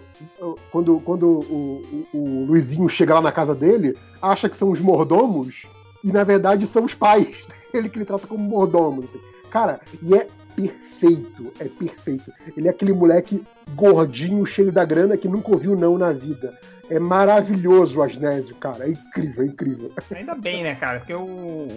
quando, 0.71 0.99
quando 0.99 1.23
o, 1.27 2.05
o- 2.13 2.17
o 2.17 2.45
Luizinho 2.47 2.87
chega 2.87 3.15
lá 3.15 3.21
na 3.21 3.31
casa 3.31 3.55
dele, 3.55 3.97
acha 4.21 4.47
que 4.47 4.55
são 4.55 4.69
os 4.69 4.79
mordomos 4.79 5.63
e 6.03 6.11
na 6.11 6.23
verdade 6.23 6.67
são 6.67 6.83
os 6.85 6.93
pais. 6.93 7.27
Ele 7.73 7.89
que 7.89 7.97
ele 7.97 8.05
trata 8.05 8.27
como 8.27 8.43
mordomo. 8.47 9.03
assim. 9.03 9.19
Cara, 9.49 9.81
e 10.01 10.13
é 10.15 10.27
perfeito, 10.55 11.51
é 11.59 11.65
perfeito. 11.65 12.31
Ele 12.55 12.67
é 12.67 12.71
aquele 12.71 12.93
moleque 12.93 13.43
gordinho, 13.75 14.45
cheio 14.45 14.71
da 14.71 14.85
grana 14.85 15.17
que 15.17 15.27
nunca 15.27 15.51
ouviu 15.51 15.75
não 15.75 15.97
na 15.97 16.11
vida. 16.11 16.57
É 16.89 16.99
maravilhoso 16.99 17.99
o 17.99 18.03
Asnésio, 18.03 18.55
cara. 18.55 18.85
É 18.85 18.89
incrível, 18.91 19.43
é 19.43 19.47
incrível. 19.47 19.91
Ainda 20.15 20.35
bem, 20.35 20.63
né, 20.63 20.75
cara? 20.75 20.99
Porque 20.99 21.13
o. 21.13 21.67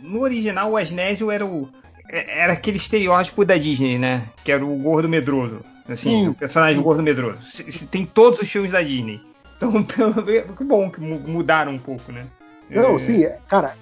No 0.00 0.20
original, 0.20 0.70
o 0.72 0.76
Asnésio 0.76 1.30
era 1.30 1.44
o. 1.44 1.68
Era 2.08 2.52
aquele 2.52 2.76
estereótipo 2.76 3.44
da 3.44 3.56
Disney, 3.56 3.98
né? 3.98 4.22
Que 4.44 4.52
era 4.52 4.64
o 4.64 4.76
gordo 4.78 5.08
medroso. 5.08 5.60
Assim, 5.88 6.10
Sim. 6.10 6.28
o 6.28 6.34
personagem 6.34 6.80
gordo 6.82 7.02
medroso. 7.02 7.38
Tem 7.90 8.04
todos 8.06 8.40
os 8.40 8.48
filmes 8.48 8.70
da 8.72 8.82
Disney. 8.82 9.20
Então, 9.56 9.72
que 10.56 10.64
bom 10.64 10.90
que 10.90 11.00
mu- 11.00 11.18
mudaram 11.20 11.72
um 11.72 11.78
pouco, 11.78 12.12
né? 12.12 12.26
Não, 12.70 12.96
É, 12.96 12.98
sim, 12.98 13.24
é- 13.24 13.38
cara, 13.48 13.74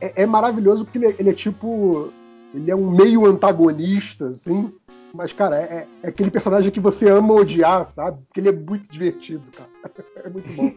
é, 0.00 0.22
é 0.22 0.26
maravilhoso 0.26 0.84
porque 0.84 0.98
ele 0.98 1.06
é, 1.06 1.14
ele 1.18 1.30
é 1.30 1.34
tipo. 1.34 2.12
Ele 2.54 2.70
é 2.70 2.74
um 2.74 2.90
meio 2.90 3.26
antagonista, 3.26 4.28
assim. 4.28 4.72
Mas, 5.14 5.32
cara, 5.32 5.56
é, 5.56 5.86
é 6.02 6.08
aquele 6.08 6.30
personagem 6.30 6.70
que 6.70 6.80
você 6.80 7.08
ama 7.08 7.34
odiar, 7.34 7.86
sabe? 7.86 8.18
Porque 8.26 8.40
ele 8.40 8.48
é 8.50 8.52
muito 8.52 8.90
divertido, 8.90 9.42
cara. 9.56 9.68
É 10.24 10.28
muito 10.28 10.48
bom. 10.54 10.72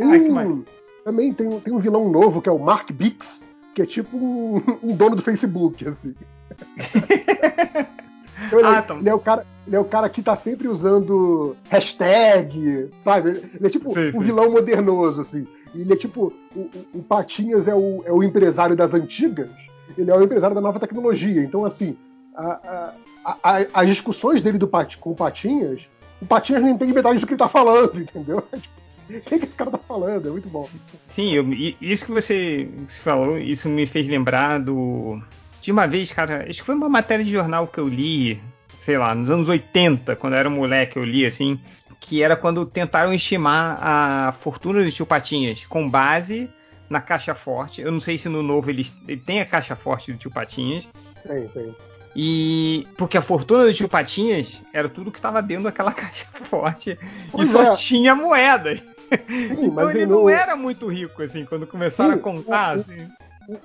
Ah, 0.00 0.04
um- 0.04 0.32
maneiro. 0.32 0.66
também 1.04 1.32
tem, 1.34 1.46
um- 1.48 1.60
tem 1.60 1.72
um 1.72 1.78
vilão 1.78 2.08
novo 2.08 2.40
que 2.40 2.48
é 2.48 2.52
o 2.52 2.58
Mark 2.58 2.90
Bix, 2.92 3.42
que 3.74 3.82
é 3.82 3.86
tipo 3.86 4.16
um, 4.16 4.62
um 4.82 4.94
dono 4.96 5.16
do 5.16 5.22
Facebook, 5.22 5.86
assim. 5.86 6.14
Então, 8.46 8.60
ele, 8.60 8.68
é- 8.68 8.70
Ah, 8.70 8.82
tá. 8.82 8.94
ele 8.94 9.08
é 9.08 9.14
o 9.14 9.18
cara, 9.18 9.44
ele 9.66 9.74
é 9.76 9.80
o 9.80 9.84
cara 9.84 10.08
que 10.08 10.22
tá 10.22 10.36
sempre 10.36 10.68
usando 10.68 11.56
hashtag, 11.68 12.88
sabe? 13.02 13.30
Ele 13.30 13.66
é 13.66 13.68
tipo 13.68 13.92
Sim, 13.92 14.08
um 14.08 14.12
sim. 14.12 14.20
vilão 14.22 14.50
modernoso, 14.52 15.20
assim. 15.20 15.46
Ele 15.74 15.92
é 15.92 15.96
tipo. 15.96 16.32
O, 16.54 16.60
o- 16.60 16.86
o 16.94 17.02
Patinhas 17.02 17.66
é 17.66 17.74
o, 17.74 18.02
é 18.06 18.12
o 18.12 18.22
empresário 18.22 18.76
das 18.76 18.94
antigas, 18.94 19.48
ele 19.98 20.10
é 20.10 20.14
o 20.16 20.22
empresário 20.22 20.54
da 20.54 20.60
nova 20.62 20.78
tecnologia. 20.78 21.42
Então, 21.42 21.64
assim, 21.64 21.96
a- 22.42 22.94
a- 23.24 23.36
a- 23.42 23.66
as 23.74 23.86
discussões 23.88 24.40
dele 24.40 24.58
do 24.58 24.68
Pat, 24.68 24.96
com 24.96 25.10
o 25.10 25.14
Patinhas, 25.14 25.82
o 26.20 26.26
Patinhas 26.26 26.62
não 26.62 26.68
entende 26.70 26.92
metade 26.92 27.18
do 27.18 27.26
que 27.26 27.32
ele 27.32 27.38
tá 27.38 27.48
falando, 27.48 27.98
entendeu? 28.00 28.42
Tipo, 28.42 28.78
O 29.10 29.20
que, 29.22 29.38
que 29.38 29.44
esse 29.46 29.54
cara 29.54 29.70
tá 29.70 29.78
falando? 29.78 30.28
É 30.28 30.30
muito 30.30 30.48
bom. 30.50 30.68
Sim, 31.06 31.32
eu- 31.32 31.50
isso 31.80 32.04
que 32.04 32.12
você, 32.12 32.68
você 32.86 33.02
falou, 33.02 33.38
isso 33.38 33.66
me 33.68 33.86
fez 33.86 34.06
lembrar 34.06 34.58
do. 34.60 35.18
De 35.62 35.72
uma 35.72 35.86
vez, 35.86 36.12
cara, 36.12 36.44
acho 36.48 36.60
que 36.60 36.64
foi 36.66 36.74
uma 36.74 36.88
matéria 36.90 37.24
de 37.24 37.30
jornal 37.30 37.66
que 37.66 37.78
eu 37.78 37.88
li, 37.88 38.38
sei 38.76 38.98
lá, 38.98 39.14
nos 39.14 39.30
anos 39.30 39.48
80, 39.48 40.14
quando 40.14 40.34
eu 40.34 40.38
era 40.38 40.50
moleque, 40.50 40.98
eu 40.98 41.04
li 41.04 41.24
assim, 41.24 41.58
que 41.98 42.22
era 42.22 42.36
quando 42.36 42.64
tentaram 42.66 43.12
estimar 43.14 43.78
a 43.80 44.32
fortuna 44.32 44.84
do 44.84 44.92
tio 44.92 45.06
Patinhas 45.06 45.64
com 45.64 45.88
base 45.88 46.48
na 46.90 47.00
caixa 47.00 47.34
forte. 47.34 47.80
Eu 47.80 47.90
não 47.90 48.00
sei 48.00 48.18
se 48.18 48.28
no 48.28 48.42
novo 48.42 48.68
ele, 48.70 48.86
ele 49.08 49.20
tem 49.20 49.40
a 49.40 49.46
caixa 49.46 49.74
forte 49.74 50.12
do 50.12 50.18
tio 50.18 50.30
Patinhas. 50.30 50.86
Tem, 51.26 51.48
tem. 51.48 51.74
E 52.16 52.86
porque 52.96 53.16
a 53.16 53.22
fortuna 53.22 53.64
do 53.64 53.72
tio 53.74 53.88
Patinhas 53.88 54.62
era 54.72 54.88
tudo 54.88 55.10
que 55.12 55.18
estava 55.18 55.40
dentro 55.42 55.64
daquela 55.64 55.92
caixa 55.94 56.26
forte 56.44 56.98
Pois 57.30 57.48
e 57.48 57.52
só 57.52 57.62
é. 57.62 57.70
tinha 57.72 58.14
moeda. 58.14 58.76
Sim, 58.76 58.82
Então 59.66 59.90
ele 59.90 60.04
não 60.06 60.28
era 60.28 60.54
muito 60.56 60.86
rico, 60.88 61.22
assim, 61.22 61.44
quando 61.44 61.66
começaram 61.66 62.12
Sim, 62.14 62.18
a 62.18 62.22
contar, 62.22 62.76
o- 62.76 62.80
assim. 62.80 63.08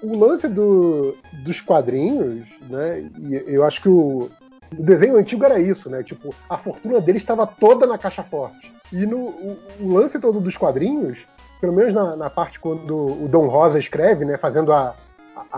O, 0.01 0.13
o 0.13 0.17
lance 0.19 0.47
do- 0.47 1.17
dos 1.43 1.59
quadrinhos, 1.59 2.45
né? 2.69 3.09
E 3.19 3.43
eu 3.47 3.65
acho 3.65 3.81
que 3.81 3.89
o, 3.89 4.29
o 4.71 4.81
desenho 4.83 5.17
antigo 5.17 5.43
era 5.43 5.59
isso, 5.59 5.89
né? 5.89 6.01
Tipo, 6.03 6.33
a 6.49 6.57
fortuna 6.57 7.01
dele 7.01 7.17
estava 7.17 7.45
toda 7.45 7.85
na 7.85 7.97
caixa 7.97 8.23
forte. 8.23 8.71
E 8.93 9.05
no, 9.05 9.17
o, 9.17 9.59
o 9.81 9.93
lance 9.93 10.17
todo 10.19 10.39
dos 10.39 10.55
quadrinhos, 10.55 11.17
pelo 11.59 11.73
menos 11.73 11.93
na, 11.93 12.15
na 12.15 12.29
parte 12.29 12.59
quando 12.59 12.95
o 12.95 13.27
Dom 13.27 13.47
Rosa 13.47 13.77
escreve, 13.77 14.23
né? 14.23 14.37
Fazendo 14.37 14.71
a, 14.71 14.95
a, 15.35 15.57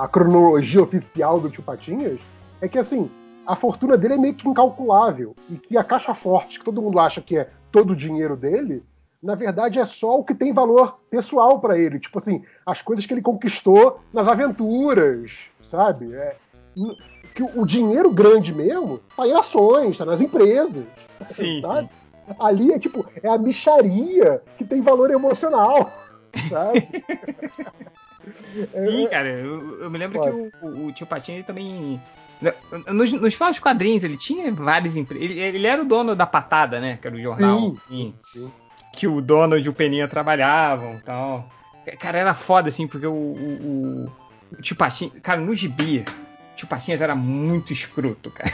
a- 0.00 0.04
a 0.04 0.08
cronologia 0.08 0.82
oficial 0.82 1.40
do 1.40 1.50
Tio 1.50 1.62
Patinhas, 1.62 2.18
é 2.60 2.68
que 2.68 2.78
assim, 2.78 3.10
a 3.46 3.56
fortuna 3.56 3.96
dele 3.96 4.14
é 4.14 4.18
meio 4.18 4.34
que 4.34 4.48
incalculável. 4.48 5.34
E 5.48 5.56
que 5.56 5.76
a 5.76 5.84
caixa 5.84 6.14
forte, 6.14 6.58
que 6.58 6.64
todo 6.64 6.82
mundo 6.82 6.98
acha 6.98 7.20
que 7.20 7.36
é 7.38 7.50
todo 7.72 7.92
o 7.92 7.96
dinheiro 7.96 8.36
dele, 8.36 8.82
na 9.22 9.34
verdade 9.34 9.78
é 9.78 9.84
só 9.86 10.18
o 10.18 10.24
que 10.24 10.34
tem 10.34 10.52
valor 10.52 10.98
pessoal 11.10 11.58
para 11.60 11.78
ele. 11.78 11.98
Tipo 11.98 12.18
assim, 12.18 12.44
as 12.64 12.80
coisas 12.82 13.04
que 13.06 13.12
ele 13.14 13.22
conquistou 13.22 14.00
nas 14.12 14.28
aventuras, 14.28 15.32
sabe? 15.70 16.12
É, 16.14 16.36
que 17.34 17.42
o 17.42 17.64
dinheiro 17.66 18.10
grande 18.10 18.54
mesmo 18.54 19.00
tá 19.16 19.26
em 19.26 19.32
ações, 19.32 19.98
tá 19.98 20.04
nas 20.04 20.20
empresas. 20.20 20.84
Sim, 21.30 21.60
sabe? 21.62 21.88
Ali 22.38 22.72
é 22.72 22.78
tipo, 22.78 23.06
é 23.22 23.28
a 23.28 23.38
micharia 23.38 24.42
que 24.58 24.64
tem 24.64 24.82
valor 24.82 25.10
emocional, 25.10 25.90
sabe? 26.50 26.86
Sim, 28.72 29.08
cara, 29.08 29.28
eu, 29.28 29.82
eu 29.82 29.90
me 29.90 29.98
lembro 29.98 30.18
Pode. 30.18 30.50
que 30.50 30.66
o, 30.66 30.86
o- 30.86 30.92
tio 30.92 31.06
Patinha 31.06 31.36
ele 31.38 31.44
também. 31.44 32.00
Nos, 32.92 33.12
nos 33.12 33.34
próprios 33.36 33.58
quadrinhos, 33.58 34.04
ele 34.04 34.16
tinha 34.16 34.52
várias 34.52 34.96
empresas. 34.96 35.24
Ele, 35.28 35.40
ele 35.40 35.66
era 35.66 35.82
o 35.82 35.84
dono 35.84 36.14
da 36.14 36.26
patada, 36.26 36.78
né? 36.80 36.98
Que 37.00 37.06
era 37.08 37.16
o 37.16 37.20
jornal. 37.20 37.58
Sim, 37.58 37.78
assim, 37.86 38.14
sim. 38.32 38.52
Que 38.92 39.06
o 39.08 39.20
Donald 39.20 39.64
e 39.64 39.68
o 39.68 39.72
Peninha 39.72 40.06
trabalhavam 40.08 40.94
e 40.94 41.00
tal. 41.00 41.48
Cara, 41.98 42.18
era 42.18 42.34
foda, 42.34 42.68
assim, 42.68 42.86
porque 42.86 43.06
o, 43.06 43.12
o, 43.12 44.12
o- 44.52 44.62
tio 44.62 44.76
Patinha. 44.76 45.10
Cara, 45.22 45.40
no 45.40 45.54
gibi, 45.54 46.04
tio 46.54 46.68
Patinhas 46.68 47.00
era 47.00 47.14
muito 47.16 47.72
escroto, 47.72 48.30
cara. 48.30 48.50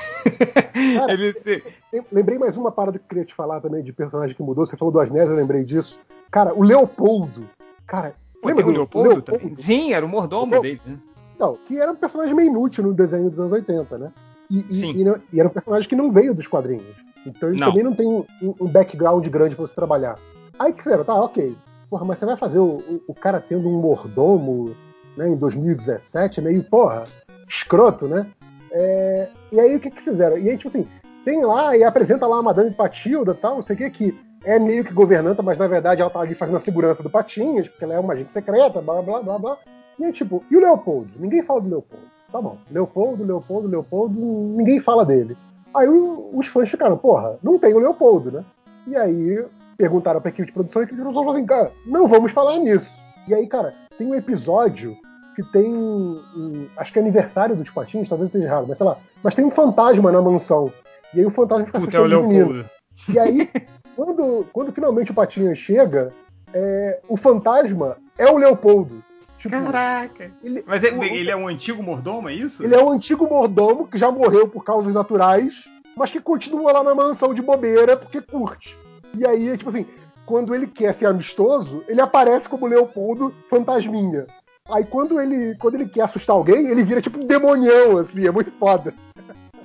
Cara, 0.96 1.12
Ele 1.12 1.32
se- 1.34 1.62
Lembrei 2.10 2.38
mais 2.38 2.56
uma 2.56 2.72
parada 2.72 2.98
que 2.98 3.04
eu 3.04 3.08
queria 3.08 3.24
te 3.24 3.34
falar 3.34 3.60
também 3.60 3.82
de 3.82 3.92
personagem 3.92 4.34
que 4.34 4.42
mudou. 4.42 4.64
Você 4.66 4.76
falou 4.76 4.90
do 4.92 4.98
Asnésio, 5.00 5.32
eu 5.32 5.36
lembrei 5.36 5.62
disso. 5.64 5.98
Cara, 6.30 6.52
o 6.54 6.62
Leopoldo. 6.62 7.48
Cara, 7.86 8.14
Pô, 8.44 8.48
lembra 8.48 8.62
tem 8.64 8.70
o 8.70 8.74
do 8.74 8.78
Leopoldo, 8.78 9.22
também? 9.22 9.56
Sim, 9.56 9.92
era 9.92 10.04
o 10.04 10.08
mordomo 10.08 10.52
Leopoldo. 10.52 10.62
dele, 10.62 10.80
né? 10.86 10.98
Então, 11.34 11.58
que 11.66 11.76
era 11.78 11.90
um 11.90 11.96
personagem 11.96 12.34
meio 12.34 12.48
inútil 12.48 12.84
no 12.84 12.94
desenho 12.94 13.28
dos 13.28 13.38
anos 13.40 13.52
80, 13.52 13.98
né? 13.98 14.12
E, 14.50 14.64
e- 14.70 14.80
Sim. 14.80 14.92
e 14.94 15.04
não- 15.04 15.16
e 15.32 15.40
era 15.40 15.48
um 15.48 15.52
personagem 15.52 15.88
que 15.88 15.96
não 15.96 16.12
veio 16.12 16.34
dos 16.34 16.46
quadrinhos. 16.46 16.94
Então 17.26 17.48
ele 17.48 17.58
Não. 17.58 17.68
também 17.68 17.82
não 17.82 17.94
tem 17.94 18.06
um, 18.06 18.24
um 18.60 18.66
background 18.68 19.26
grande 19.28 19.56
pra 19.56 19.66
você 19.66 19.74
trabalhar. 19.74 20.16
Aí 20.58 20.72
que 20.72 20.82
fizeram, 20.82 21.04
tá, 21.04 21.14
ok. 21.14 21.56
Porra, 21.90 22.04
mas 22.04 22.18
você 22.18 22.26
vai 22.26 22.36
fazer 22.36 22.58
o, 22.58 22.76
o- 22.78 23.02
o 23.08 23.14
cara 23.14 23.40
tendo 23.40 23.68
um 23.68 23.80
mordomo 23.80 24.74
né, 25.16 25.28
em 25.28 25.36
2017, 25.36 26.40
meio, 26.40 26.62
porra, 26.64 27.04
escroto, 27.48 28.06
né? 28.06 28.26
É, 28.70 29.28
e 29.52 29.60
aí 29.60 29.76
o 29.76 29.80
que 29.80 29.90
que 29.90 30.02
fizeram? 30.02 30.36
E 30.36 30.50
aí, 30.50 30.56
tipo 30.56 30.68
assim, 30.68 30.86
tem 31.24 31.44
lá 31.44 31.76
e 31.76 31.82
apresenta 31.84 32.26
lá 32.26 32.38
a 32.38 32.42
Madame 32.42 32.70
Patilda 32.72 33.32
e 33.32 33.34
tal, 33.36 33.56
não 33.56 33.62
sei 33.62 33.74
o 33.76 33.78
que, 33.78 33.90
que 33.90 34.14
é 34.44 34.58
meio 34.58 34.84
que 34.84 34.92
governanta, 34.92 35.42
mas 35.42 35.58
na 35.58 35.66
verdade 35.66 36.00
ela 36.00 36.10
tá 36.10 36.20
ali 36.20 36.34
fazendo 36.34 36.56
a 36.58 36.60
segurança 36.60 37.02
do 37.02 37.10
Patinhas, 37.10 37.68
porque 37.68 37.84
ela 37.84 37.94
é 37.94 37.98
uma 37.98 38.12
agente 38.12 38.30
secreta, 38.32 38.80
blá 38.80 39.00
blá 39.02 39.22
blá 39.22 39.38
blá. 39.38 39.56
E 39.98 40.04
aí, 40.04 40.12
tipo, 40.12 40.42
e 40.50 40.56
o 40.56 40.60
Leopoldo? 40.60 41.10
Ninguém 41.18 41.42
fala 41.42 41.60
do 41.60 41.68
Leopoldo. 41.68 42.06
Tá 42.30 42.40
bom, 42.40 42.58
Leopoldo, 42.70 43.24
Leopoldo, 43.24 43.68
Leopoldo, 43.68 44.14
ninguém 44.56 44.80
fala 44.80 45.04
dele. 45.04 45.36
Aí 45.74 45.88
os 45.88 46.46
fãs 46.48 46.68
ficaram, 46.68 46.96
porra, 46.96 47.36
não 47.42 47.58
tem 47.58 47.72
o 47.74 47.78
Leopoldo, 47.78 48.30
né? 48.32 48.44
E 48.86 48.96
aí 48.96 49.44
perguntaram 49.76 50.20
pra 50.20 50.30
equipe 50.30 50.46
de 50.46 50.52
produção 50.52 50.82
e 50.82 50.84
a 50.84 50.86
equipe 50.86 50.96
de 50.96 51.02
produção 51.02 51.24
falou 51.24 51.36
assim, 51.36 51.46
cara, 51.46 51.72
não 51.86 52.06
vamos 52.06 52.32
falar 52.32 52.58
nisso. 52.58 52.90
E 53.26 53.34
aí, 53.34 53.46
cara, 53.46 53.72
tem 53.96 54.06
um 54.06 54.14
episódio 54.14 54.96
que 55.34 55.42
tem. 55.52 55.72
um- 55.72 56.68
acho 56.76 56.92
que 56.92 56.98
é 56.98 57.02
aniversário 57.02 57.56
do 57.56 57.64
Tio 57.64 57.74
Patinhas, 57.74 58.08
talvez 58.08 58.26
eu 58.26 58.38
esteja 58.38 58.44
errado, 58.52 58.66
mas 58.68 58.78
sei 58.78 58.86
lá. 58.86 58.98
Mas 59.22 59.34
tem 59.34 59.44
um 59.44 59.50
fantasma 59.50 60.12
na 60.12 60.20
mansão. 60.22 60.72
E 61.12 61.20
aí 61.20 61.26
o 61.26 61.30
fantasma 61.30 61.66
fica 61.66 61.80
Puta, 61.80 61.96
é 61.96 62.00
o. 62.00 62.04
Leopoldo. 62.04 62.64
E 63.12 63.18
aí, 63.18 63.48
quando, 63.96 64.46
quando 64.52 64.72
finalmente 64.72 65.10
o 65.10 65.14
Patinhas 65.14 65.58
chega, 65.58 66.12
é, 66.52 67.00
o 67.08 67.16
fantasma 67.16 67.96
é 68.18 68.26
o 68.30 68.36
Leopoldo. 68.36 69.02
Tipo, 69.38 69.56
Caraca! 69.62 70.30
ele, 70.42 70.64
Mas 70.66 70.84
é- 70.84 70.92
o- 70.92 71.02
ele 71.04 71.30
é 71.30 71.36
um 71.36 71.46
antigo 71.48 71.82
mordomo, 71.82 72.28
é 72.28 72.32
isso? 72.34 72.62
ele 72.64 72.74
é 72.74 72.82
um 72.82 72.90
antigo 72.90 73.28
mordomo 73.28 73.86
que 73.86 73.98
já 73.98 74.10
morreu 74.10 74.48
por 74.48 74.64
causas 74.64 74.94
naturais, 74.94 75.64
mas 75.96 76.10
que 76.10 76.20
continua 76.20 76.72
lá 76.72 76.82
na 76.82 76.94
mansão 76.94 77.34
de 77.34 77.42
bobeira 77.42 77.96
porque 77.96 78.20
curte. 78.22 78.76
E 79.16 79.26
aí, 79.26 79.56
tipo 79.58 79.68
assim, 79.70 79.86
quando 80.24 80.54
ele 80.54 80.66
quer 80.66 80.94
ser 80.94 81.06
amistoso, 81.06 81.84
ele 81.86 82.00
aparece 82.00 82.48
como 82.48 82.66
Leopoldo 82.66 83.34
fantasminha. 83.50 84.26
Aí 84.70 84.84
quando 84.84 85.20
ele, 85.20 85.54
quando 85.56 85.74
ele 85.74 85.86
quer 85.86 86.02
assustar 86.02 86.34
alguém, 86.34 86.66
ele 86.68 86.82
vira 86.82 87.02
tipo 87.02 87.20
um 87.20 87.26
demonião, 87.26 87.98
assim, 87.98 88.26
é 88.26 88.30
muito 88.30 88.50
foda. 88.52 88.94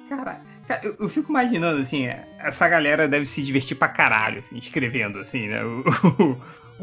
Cara, 0.09 0.23
cara, 0.23 0.39
eu, 0.83 0.95
eu 0.99 1.09
fico 1.09 1.29
imaginando, 1.31 1.81
assim, 1.81 2.07
essa 2.39 2.67
galera 2.69 3.07
deve 3.07 3.25
se 3.25 3.41
divertir 3.43 3.75
pra 3.77 3.87
caralho, 3.87 4.39
assim, 4.39 4.57
escrevendo, 4.57 5.19
assim, 5.19 5.47
né? 5.47 5.63
O, 5.63 5.83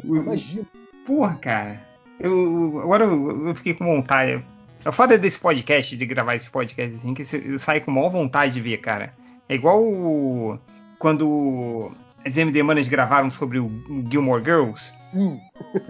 o- 0.05 0.17
Imagina. 0.17 0.65
porra, 1.07 1.35
cara. 1.41 1.81
Eu, 2.19 2.81
agora 2.83 3.05
eu, 3.05 3.49
eu 3.49 3.55
fiquei 3.55 3.75
com 3.75 3.85
vontade. 3.85 4.43
A 4.85 4.93
foda 4.93 5.19
desse 5.19 5.39
podcast, 5.39 5.97
de 5.97 6.07
gravar 6.07 6.35
esse 6.37 6.49
podcast, 6.51 6.97
assim, 6.97 7.13
que 7.15 7.25
eu 7.45 7.59
saio 7.59 7.81
com 7.83 7.91
maior 7.91 8.09
vontade 8.11 8.55
de 8.55 8.61
ver, 8.61 8.79
cara. 8.79 9.13
É 9.49 9.55
igual 9.55 9.83
o. 9.83 10.59
quando 10.99 11.93
as 12.25 12.37
MD 12.37 12.63
Manas 12.63 12.89
gravaram 12.89 13.31
sobre 13.31 13.59
o 13.59 13.71
Gilmore 14.11 14.43
Girls, 14.45 14.93
Hum. 15.15 15.39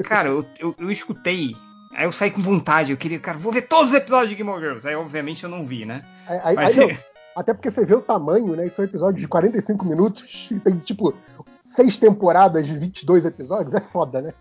cara, 0.05 0.29
eu, 0.29 0.45
eu, 0.59 0.75
eu 0.79 0.91
escutei. 0.91 1.55
Aí 1.95 2.05
eu 2.05 2.13
saí 2.13 2.31
com 2.31 2.43
vontade, 2.43 2.91
eu 2.91 2.97
queria, 2.97 3.19
cara, 3.19 3.39
vou 3.39 3.51
ver 3.53 3.63
todos 3.63 3.89
os 3.91 3.95
episódios 3.95 4.31
de 4.31 4.37
Gilmore 4.37 4.61
Girls. 4.61 4.87
Aí, 4.87 4.95
obviamente, 4.95 5.43
eu 5.45 5.49
não 5.51 5.65
vi, 5.67 5.85
né? 5.87 6.03
Aí- 6.29 6.41
aí- 6.45 6.55
Mas- 6.57 6.79
aí 6.79 6.87
não. 6.89 6.99
Até 7.37 7.53
porque 7.53 7.71
você 7.71 7.85
vê 7.85 7.95
o 7.95 8.01
tamanho, 8.01 8.57
né? 8.57 8.67
Isso 8.67 8.81
é 8.81 8.85
um 8.85 8.89
episódio 8.89 9.21
de 9.21 9.29
45 9.29 9.85
minutos. 9.85 10.49
E 10.51 10.59
tem, 10.59 10.79
tipo, 10.79 11.15
seis 11.63 11.97
temporadas 11.99 12.67
de 12.67 12.77
22 12.77 13.25
episódios. 13.27 13.75
É 13.75 13.81
foda, 13.81 14.23
né? 14.23 14.33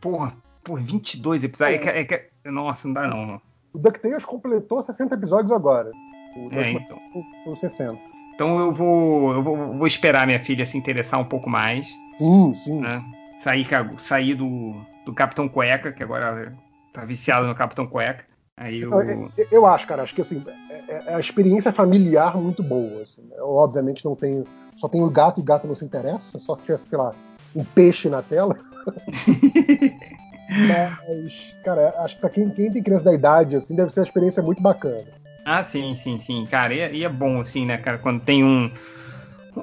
Porra, 0.00 0.32
por 0.64 0.80
22 0.80 1.44
episódios. 1.44 1.86
É. 1.86 2.04
que- 2.04 2.14
é 2.14 2.18
que- 2.18 2.50
nossa, 2.50 2.88
não 2.88 2.94
dá 2.94 3.06
não. 3.06 3.40
O 3.72 3.78
DuckTales 3.78 4.24
completou 4.24 4.82
60 4.82 5.14
episódios 5.14 5.52
agora. 5.52 5.90
O 6.36 6.48
É, 6.52 6.72
então. 6.72 6.98
o- 7.46 7.52
o 7.52 7.56
60. 7.56 7.98
Então 8.34 8.58
eu 8.58 8.72
vou, 8.72 9.32
eu 9.34 9.42
vou, 9.42 9.56
vou 9.76 9.86
esperar 9.86 10.26
minha 10.26 10.40
filha 10.40 10.64
se 10.64 10.78
interessar 10.78 11.20
um 11.20 11.24
pouco 11.24 11.50
mais. 11.50 11.86
Sim, 12.18 12.54
sim. 12.64 12.80
né? 12.80 13.02
Sair, 13.40 13.66
sair 13.98 14.34
do, 14.34 14.74
do 15.04 15.12
Capitão 15.14 15.48
Cueca, 15.48 15.92
que 15.92 16.02
agora 16.02 16.52
tá 16.92 17.04
viciado 17.04 17.46
no 17.46 17.54
Capitão 17.54 17.86
Cueca. 17.86 18.24
Aí 18.56 18.80
eu. 18.80 18.90
Eu, 18.92 19.30
eu- 19.36 19.46
eu 19.50 19.66
acho, 19.66 19.86
cara, 19.86 20.02
acho 20.02 20.14
que 20.14 20.20
assim, 20.20 20.42
é, 20.90 21.02
é 21.06 21.14
a 21.14 21.20
experiência 21.20 21.72
familiar 21.72 22.36
muito 22.36 22.62
boa. 22.62 23.02
assim. 23.02 23.22
Eu, 23.36 23.48
obviamente 23.50 24.04
não 24.04 24.14
tenho. 24.16 24.44
Só 24.78 24.88
tenho 24.88 25.04
o 25.04 25.10
gato 25.10 25.38
e 25.38 25.42
o 25.42 25.44
gato 25.44 25.66
não 25.66 25.76
se 25.76 25.84
interessa, 25.84 26.38
só 26.38 26.56
se 26.56 26.62
tivesse, 26.62 26.86
sei 26.86 26.98
lá, 26.98 27.12
um 27.54 27.62
peixe 27.64 28.08
na 28.08 28.22
tela. 28.22 28.56
Mas, 30.66 31.32
cara, 31.64 31.94
acho 31.98 32.14
que 32.16 32.20
pra 32.20 32.30
quem, 32.30 32.50
quem 32.50 32.72
tem 32.72 32.82
criança 32.82 33.04
da 33.04 33.14
idade, 33.14 33.56
assim, 33.56 33.74
deve 33.76 33.92
ser 33.92 34.00
uma 34.00 34.06
experiência 34.06 34.42
muito 34.42 34.60
bacana. 34.62 35.04
Ah, 35.44 35.62
sim, 35.62 35.94
sim, 35.94 36.18
sim. 36.18 36.46
Cara, 36.50 36.74
e, 36.74 36.80
é- 36.80 36.92
e 36.94 37.04
é 37.04 37.08
bom, 37.08 37.40
assim, 37.40 37.64
né, 37.66 37.76
cara, 37.78 37.98
quando 37.98 38.20
tem 38.22 38.44
um, 38.44 38.70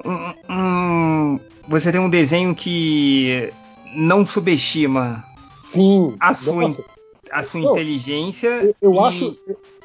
um- 0.04 0.34
um- 0.54 1.40
Você 1.68 1.92
tem 1.92 2.00
um 2.00 2.08
desenho 2.08 2.54
que 2.54 3.52
não 3.94 4.24
subestima 4.24 5.22
Sim. 5.64 6.16
a 6.18 6.32
sua, 6.32 6.68
nossa, 6.68 6.82
a 7.30 7.42
sua 7.42 7.60
Não, 7.60 7.72
inteligência. 7.72 8.48
eu, 8.62 8.74
eu 8.80 8.94
e- 8.94 8.98
acho, 8.98 9.36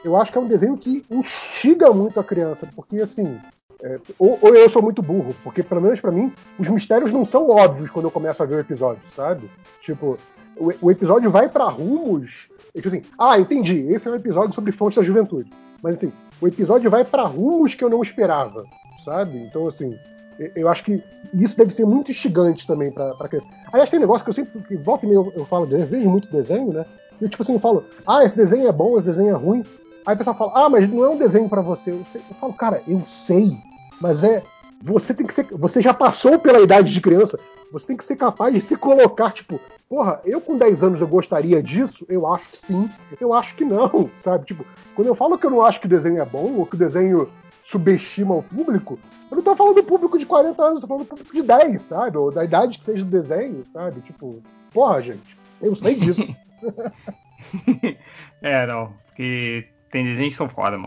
eu 0.04 0.16
acho 0.18 0.32
que 0.32 0.38
é 0.38 0.42
um 0.42 0.48
desenho 0.48 0.78
que 0.78 1.04
instiga 1.10 1.92
muito 1.92 2.20
a 2.20 2.24
criança, 2.24 2.68
porque 2.76 3.00
assim. 3.02 3.38
é, 3.82 4.00
ou, 4.18 4.38
ou 4.42 4.56
eu 4.56 4.70
sou 4.70 4.82
muito 4.82 5.02
burro, 5.02 5.36
porque 5.44 5.62
pelo 5.64 5.82
menos 5.82 6.00
pra 6.00 6.12
mim, 6.12 6.32
os 6.58 6.68
mistérios 6.70 7.12
não 7.12 7.26
são 7.26 7.50
óbvios 7.50 7.90
quando 7.90 8.06
eu 8.06 8.12
começo 8.12 8.42
a 8.42 8.46
ver 8.46 8.56
o 8.56 8.60
episódio, 8.60 9.02
sabe? 9.16 9.50
Tipo, 9.82 10.18
o, 10.58 10.72
o 10.82 10.92
episódio 10.92 11.30
vai 11.32 11.50
pra 11.50 11.66
rumos. 11.70 12.48
tipo 12.74 12.88
assim, 12.88 13.02
ah, 13.20 13.40
entendi, 13.40 13.80
esse 13.94 14.08
é 14.08 14.12
um 14.12 14.16
episódio 14.16 14.54
sobre 14.54 14.72
fontes 14.72 14.98
da 14.98 15.04
juventude. 15.04 15.50
Mas 15.82 15.96
assim, 15.96 16.14
o 16.42 16.48
episódio 16.48 16.90
vai 16.90 17.04
pra 17.04 17.24
rumos 17.24 17.76
que 17.76 17.84
eu 17.84 17.90
não 17.90 18.02
esperava, 18.02 18.64
sabe? 19.04 19.38
Então, 19.40 19.68
assim, 19.68 19.98
eu, 20.40 20.52
eu 20.56 20.70
acho 20.70 20.84
que 20.84 21.04
isso 21.34 21.58
deve 21.58 21.74
ser 21.74 21.86
muito 21.86 22.10
instigante 22.12 22.66
também 22.66 22.90
pra, 22.92 23.14
pra 23.16 23.28
criança. 23.28 23.48
Aliás, 23.72 23.90
tem 23.90 24.00
um 24.00 24.02
negócio 24.02 24.24
que 24.24 24.30
eu 24.30 24.34
sempre, 24.34 24.62
que 24.62 24.78
volta 24.78 25.06
e 25.06 25.10
meia 25.10 25.18
eu, 25.18 25.34
eu 25.36 25.46
falo, 25.46 25.68
eu 25.70 25.86
vejo 25.86 26.10
muito 26.10 26.32
desenho, 26.32 26.72
né? 26.72 26.86
Eu, 27.24 27.30
tipo 27.30 27.42
assim, 27.42 27.54
eu 27.54 27.60
falo, 27.60 27.86
ah, 28.06 28.24
esse 28.26 28.36
desenho 28.36 28.68
é 28.68 28.72
bom, 28.72 28.98
esse 28.98 29.08
desenho 29.08 29.30
é 29.30 29.38
ruim. 29.38 29.64
Aí 30.06 30.14
o 30.14 30.18
pessoal 30.18 30.36
fala, 30.36 30.52
ah, 30.56 30.70
mas 30.70 30.90
não 30.92 31.06
é 31.06 31.10
um 31.10 31.18
desenho 31.18 31.48
pra 31.48 31.62
você. 31.62 31.92
Eu, 31.92 32.06
eu 32.14 32.36
falo, 32.40 32.54
cara, 32.54 32.84
eu 32.86 33.02
sei, 33.08 33.58
mas 34.02 34.22
é. 34.22 34.44
Você 34.82 35.14
tem 35.14 35.26
que 35.26 35.34
ser. 35.34 35.46
Você 35.52 35.82
já 35.82 35.94
passou 35.94 36.38
pela 36.38 36.60
idade 36.60 36.92
de 36.92 37.00
criança. 37.00 37.40
Você 37.72 37.88
tem 37.88 37.96
que 37.96 38.04
ser 38.04 38.18
capaz 38.18 38.54
de 38.54 38.60
se 38.60 38.76
colocar, 38.76 39.32
tipo, 39.32 39.58
porra, 39.88 40.20
eu 40.26 40.42
com 40.42 40.58
10 40.58 40.84
anos 40.84 41.00
eu 41.00 41.08
gostaria 41.08 41.64
disso? 41.64 42.06
Eu 42.10 42.28
acho 42.28 42.50
que 42.50 42.58
sim, 42.58 42.90
eu 43.20 43.34
acho 43.34 43.56
que 43.56 43.64
não, 43.64 44.10
sabe? 44.22 44.46
Tipo, 44.46 44.66
quando 44.94 45.08
eu 45.08 45.16
falo 45.16 45.38
que 45.38 45.46
eu 45.46 45.50
não 45.50 45.64
acho 45.64 45.80
que 45.80 45.86
o 45.86 45.90
desenho 45.90 46.22
é 46.22 46.26
bom, 46.26 46.54
ou 46.58 46.66
que 46.66 46.76
o 46.76 46.78
desenho 46.78 47.30
subestima 47.64 48.36
o 48.36 48.44
público, 48.44 49.00
eu 49.32 49.38
não 49.38 49.44
tô 49.44 49.56
falando 49.56 49.76
do 49.76 49.84
público 49.84 50.20
de 50.20 50.26
40 50.26 50.62
anos, 50.62 50.76
eu 50.76 50.82
tô 50.82 50.88
falando 50.88 51.06
do 51.06 51.10
público 51.10 51.34
de 51.34 51.42
10, 51.42 51.82
sabe? 51.82 52.18
Ou 52.18 52.30
da 52.30 52.44
idade 52.44 52.78
que 52.78 52.84
seja 52.84 53.06
do 53.06 53.10
desenho, 53.10 53.64
sabe? 53.72 54.02
Tipo, 54.02 54.44
porra, 54.74 55.02
gente, 55.02 55.38
eu 55.62 55.76
sei 55.76 55.96
disso. 55.96 56.22
É, 58.42 58.66
não, 58.66 58.94
porque 59.06 59.70
tem 59.90 60.04
desenhos 60.04 60.34
que 60.34 60.38
são 60.38 60.50
foda. 60.50 60.78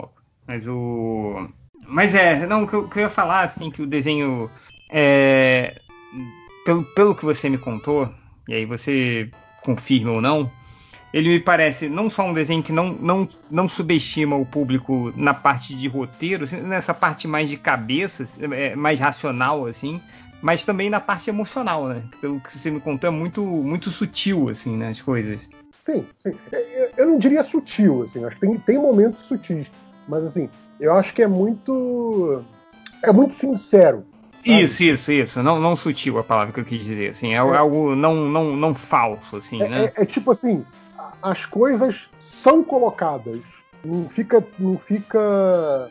Mas 0.47 0.69
o. 0.69 1.49
Mas 1.87 2.15
é, 2.15 2.47
não, 2.47 2.65
o 2.65 2.67
que 2.67 2.89
que 2.89 2.99
eu 2.99 3.03
ia 3.03 3.11
falar, 3.11 3.43
assim, 3.43 3.71
que 3.71 3.83
o 3.83 3.87
desenho. 3.87 4.51
É, 4.91 5.81
pelo, 6.65 6.85
pelo 6.85 7.15
que 7.15 7.25
você 7.25 7.49
me 7.49 7.59
contou, 7.59 8.13
e 8.49 8.55
aí 8.55 8.67
você 8.67 9.31
confirma 9.63 10.13
ou 10.13 10.21
não, 10.21 10.51
ele 11.13 11.31
me 11.31 11.41
parece 11.41 11.89
não 11.89 12.11
só 12.11 12.27
um 12.27 12.35
desenho 12.35 12.63
que 12.63 12.73
não, 12.73 12.93
não, 12.93 13.29
não 13.51 13.69
subestima 13.69 14.37
o 14.37 14.45
público 14.45 15.13
na 15.17 15.33
parte 15.33 15.75
de 15.75 15.89
roteiro, 15.89 16.45
assim, 16.45 16.61
nessa 16.61 16.93
parte 16.93 17.27
mais 17.27 17.49
de 17.49 17.57
cabeça, 17.57 18.25
é, 18.53 18.77
mais 18.77 19.01
racional, 19.01 19.67
assim, 19.67 20.01
mas 20.43 20.65
também 20.65 20.91
na 20.91 21.01
parte 21.01 21.31
emocional, 21.31 21.89
né? 21.89 22.03
Pelo 22.21 22.41
que 22.41 22.59
você 22.59 22.71
me 22.71 22.81
contou, 22.81 23.09
é 23.09 23.11
muito, 23.11 23.43
muito 23.43 23.91
sutil, 23.91 24.49
assim, 24.49 24.77
né, 24.77 24.91
as 24.91 25.01
coisas. 25.01 25.49
Sim, 25.87 26.05
sim. 26.23 26.35
É, 26.53 26.83
Eu- 26.83 26.91
Eu 27.05 27.07
não 27.13 27.19
diria 27.19 27.43
sutil, 27.45 28.03
assim, 28.03 28.25
acho 28.25 28.35
que 28.37 28.41
tem, 28.47 28.59
tem 28.59 28.79
momentos 28.79 29.25
sutis, 29.25 29.67
mas 30.09 30.25
assim, 30.25 30.49
eu 30.81 30.93
acho 30.95 31.15
que 31.15 31.23
é 31.23 31.27
muito. 31.27 32.43
É 33.03 33.13
muito 33.13 33.35
sincero. 33.35 34.05
sabe? 34.45 34.63
Isso, 34.63 34.83
isso, 34.83 35.13
isso. 35.13 35.43
Não, 35.43 35.59
não 35.61 35.75
sutil 35.77 36.19
a 36.19 36.25
palavra 36.25 36.53
que 36.53 36.61
eu 36.61 36.65
quis 36.65 36.85
dizer. 36.85 37.11
Assim, 37.11 37.33
é, 37.33 37.37
É. 37.37 37.39
algo 37.39 37.95
não, 37.97 38.15
não, 38.29 38.57
não 38.57 38.75
falso, 38.75 39.37
assim, 39.37 39.63
É, 39.63 39.69
né? 39.69 39.85
é- 39.97 40.03
é 40.03 40.05
tipo 40.05 40.31
assim, 40.31 40.65
as 41.23 41.45
coisas 41.47 42.09
são 42.21 42.63
colocadas. 42.65 43.41
Não 43.85 44.09
fica. 44.09 44.45
Não 44.59 44.79
fica. 44.79 45.91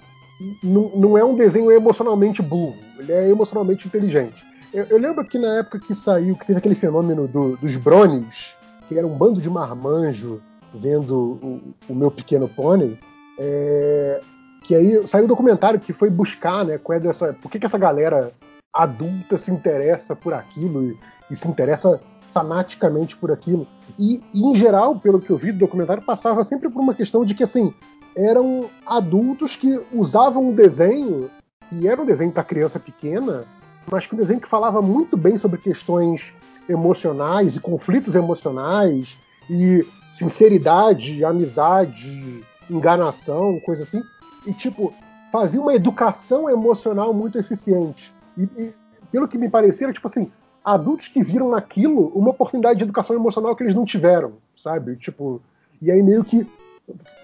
Não, 0.64 0.90
não 0.95 1.17
é 1.17 1.24
um 1.24 1.35
desenho 1.35 1.72
emocionalmente 1.72 2.41
burro, 2.41 2.77
ele 2.99 3.11
é 3.14 3.30
emocionalmente 3.30 3.88
inteligente. 3.88 4.43
Eu, 4.74 4.85
eu 4.90 4.98
lembro 4.98 5.24
que 5.24 5.38
na 5.40 5.59
época 5.59 5.80
que 5.80 5.95
saiu, 5.95 6.35
que 6.35 6.45
teve 6.45 6.59
aquele 6.59 6.75
fenômeno 6.75 7.25
do- 7.27 7.56
dos 7.56 7.75
Bronies, 7.77 8.53
que 8.88 8.98
era 8.98 9.06
um 9.06 9.18
bando 9.18 9.42
de 9.42 9.50
marmanjo 9.50 10.42
vendo 10.74 11.16
o, 11.18 11.62
o 11.90 11.96
meu 11.96 12.12
pequeno 12.12 12.48
pônei, 12.48 13.00
é, 13.40 14.22
que 14.64 14.76
aí 14.76 15.08
saiu 15.08 15.26
um 15.26 15.28
documentário 15.28 15.80
que 15.80 15.94
foi 15.94 16.10
buscar, 16.10 16.66
né, 16.66 16.78
qual 16.78 16.98
é 16.98 17.00
dessa, 17.00 17.34
por 17.34 17.50
que, 17.50 17.60
que 17.60 17.66
essa 17.66 17.78
galera 17.78 18.32
adulta 18.74 19.38
se 19.38 19.52
interessa 19.52 20.16
por 20.16 20.34
aquilo 20.34 20.84
e, 20.84 20.98
e 21.32 21.36
se 21.36 21.48
interessa 21.48 22.00
fanaticamente 22.34 23.16
por 23.16 23.32
aquilo. 23.32 23.66
E, 23.98 24.22
em 24.34 24.54
geral, 24.56 25.00
pelo 25.00 25.22
que 25.22 25.30
eu 25.30 25.38
vi 25.38 25.54
do 25.54 25.60
documentário, 25.60 26.04
passava 26.04 26.44
sempre 26.44 26.70
por 26.70 26.82
uma 26.82 26.94
questão 26.94 27.24
de 27.24 27.34
que, 27.34 27.44
assim, 27.44 27.74
eram 28.18 28.70
adultos 28.86 29.56
que 29.56 29.82
usavam 29.94 30.50
um 30.50 30.54
desenho, 30.54 31.30
e 31.72 31.88
era 31.88 32.02
um 32.02 32.06
desenho 32.06 32.32
para 32.32 32.44
criança 32.44 32.78
pequena, 32.78 33.46
mas 33.90 34.06
que 34.06 34.14
um 34.14 34.18
desenho 34.18 34.42
que 34.42 34.50
falava 34.50 34.82
muito 34.82 35.16
bem 35.16 35.38
sobre 35.38 35.60
questões 35.60 36.34
emocionais 36.68 37.56
e 37.56 37.60
conflitos 37.60 38.16
emocionais 38.16 39.16
e 39.50 39.85
sinceridade, 40.11 41.24
amizade, 41.24 42.44
enganação, 42.69 43.60
coisa 43.66 43.84
assim. 43.84 44.02
E, 44.45 44.53
tipo, 44.53 44.94
fazia 45.32 45.61
uma 45.61 45.76
educação 45.76 46.50
emocional 46.50 47.14
muito 47.14 47.38
eficiente. 47.38 48.14
E, 48.38 48.44
e 48.44 48.74
pelo 49.11 49.27
que 49.27 49.38
me 49.38 49.50
parecia, 49.50 49.88
era, 49.88 49.94
tipo 49.94 50.08
assim, 50.08 50.32
adultos 50.64 51.08
que 51.08 51.22
viram 51.22 51.50
naquilo 51.50 52.08
uma 52.16 52.32
oportunidade 52.32 52.80
de 52.80 52.84
educação 52.84 53.16
emocional 53.16 53.56
que 53.56 53.64
eles 53.64 53.76
não 53.76 53.85
tiveram, 53.85 54.34
sabe? 54.61 54.95
Tipo, 54.95 55.42
e 55.82 55.92
aí 55.92 56.02
meio 56.02 56.24
que 56.24 56.48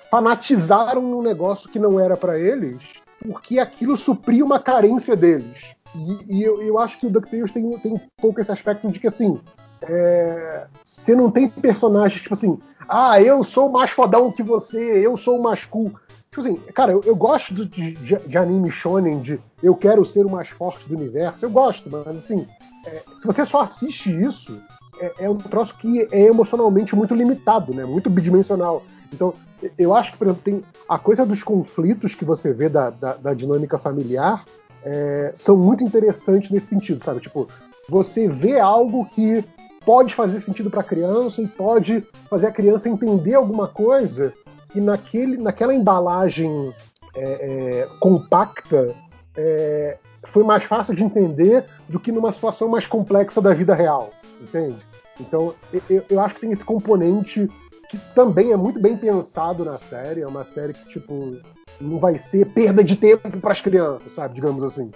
fanatizaram 0.09 1.01
num 1.01 1.21
negócio 1.21 1.69
que 1.69 1.79
não 1.79 1.99
era 1.99 2.17
para 2.17 2.37
eles, 2.37 2.81
porque 3.25 3.59
aquilo 3.59 3.95
supria 3.95 4.43
uma 4.43 4.59
carência 4.59 5.15
deles. 5.15 5.75
E, 5.95 6.37
e 6.37 6.43
eu, 6.43 6.61
eu, 6.61 6.79
acho 6.79 6.99
que 6.99 7.05
o 7.05 7.09
DuckTales 7.09 7.51
tem, 7.51 7.69
tem 7.79 7.93
um 7.93 7.99
pouco 8.17 8.39
esse 8.39 8.51
aspecto 8.51 8.89
de 8.89 8.99
que, 8.99 9.07
assim, 9.07 9.39
é, 9.81 10.67
você 10.83 11.15
não 11.15 11.29
tem 11.29 11.49
personagens, 11.49 12.21
tipo 12.21 12.33
assim, 12.33 12.59
ah, 12.87 13.21
eu 13.21 13.43
sou 13.43 13.69
mais 13.69 13.91
fodão 13.91 14.31
que 14.31 14.43
você, 14.43 15.05
eu 15.05 15.15
sou 15.17 15.41
mais 15.41 15.65
cool. 15.65 15.91
Tipo 16.29 16.41
assim, 16.41 16.55
cara, 16.73 16.93
eu, 16.93 17.01
eu 17.05 17.15
gosto 17.15 17.53
de, 17.53 17.65
de, 17.65 18.15
de, 18.15 18.37
anime 18.37 18.71
shonen, 18.71 19.19
de 19.19 19.39
eu 19.61 19.75
quero 19.75 20.05
ser 20.05 20.25
o 20.25 20.29
mais 20.29 20.47
forte 20.49 20.87
do 20.87 20.95
universo, 20.95 21.43
eu 21.43 21.49
gosto, 21.49 21.89
mas 21.89 22.07
assim, 22.07 22.47
é, 22.85 23.01
se 23.19 23.25
você 23.25 23.45
só 23.45 23.61
assiste 23.61 24.09
isso, 24.09 24.57
é, 24.99 25.25
é, 25.25 25.29
um 25.29 25.37
troço 25.37 25.75
que 25.77 26.07
é 26.11 26.21
emocionalmente 26.21 26.95
muito 26.95 27.13
limitado, 27.13 27.73
né? 27.73 27.83
Muito 27.83 28.09
bidimensional. 28.09 28.83
Então, 29.11 29.33
eu 29.77 29.93
acho 29.93 30.13
que, 30.13 30.17
por 30.17 30.27
exemplo, 30.27 30.43
tem 30.43 30.63
a 30.87 30.97
coisa 30.97 31.25
dos 31.25 31.43
conflitos 31.43 32.15
que 32.15 32.23
você 32.23 32.53
vê 32.53 32.69
da, 32.69 32.89
da, 32.89 33.15
da 33.15 33.33
dinâmica 33.33 33.77
familiar 33.77 34.45
é, 34.83 35.31
são 35.33 35.55
muito 35.57 35.83
interessantes 35.83 36.49
nesse 36.49 36.67
sentido, 36.67 37.03
sabe? 37.03 37.21
Tipo, 37.21 37.47
você 37.89 38.27
vê 38.27 38.59
algo 38.59 39.05
que 39.05 39.43
pode 39.85 40.13
fazer 40.13 40.41
sentido 40.41 40.69
para 40.69 40.81
a 40.81 40.85
criança 40.85 41.41
e 41.41 41.47
pode 41.47 42.03
fazer 42.29 42.47
a 42.47 42.51
criança 42.51 42.87
entender 42.87 43.35
alguma 43.35 43.67
coisa 43.67 44.33
que 44.71 44.79
naquele, 44.79 45.37
naquela 45.37 45.73
embalagem 45.73 46.73
é, 47.15 47.23
é, 47.23 47.89
compacta 47.99 48.95
é, 49.35 49.97
foi 50.25 50.43
mais 50.43 50.63
fácil 50.63 50.95
de 50.95 51.03
entender 51.03 51.65
do 51.89 51.99
que 51.99 52.11
numa 52.11 52.31
situação 52.31 52.67
mais 52.67 52.87
complexa 52.87 53.41
da 53.41 53.53
vida 53.53 53.73
real, 53.73 54.11
entende? 54.41 54.77
Então, 55.19 55.53
eu, 55.89 56.03
eu 56.09 56.19
acho 56.19 56.35
que 56.35 56.41
tem 56.41 56.51
esse 56.51 56.63
componente 56.63 57.49
que 57.89 57.97
também 58.15 58.53
é 58.53 58.55
muito 58.55 58.79
bem 58.79 58.95
pensado 58.95 59.65
na 59.65 59.77
série, 59.77 60.21
é 60.21 60.27
uma 60.27 60.45
série 60.45 60.73
que, 60.73 60.87
tipo, 60.87 61.37
não 61.81 61.99
vai 61.99 62.17
ser 62.17 62.45
perda 62.47 62.83
de 62.83 62.95
tempo 62.95 63.29
para 63.39 63.51
as 63.51 63.61
crianças, 63.61 64.13
sabe? 64.13 64.35
Digamos 64.35 64.63
assim. 64.63 64.91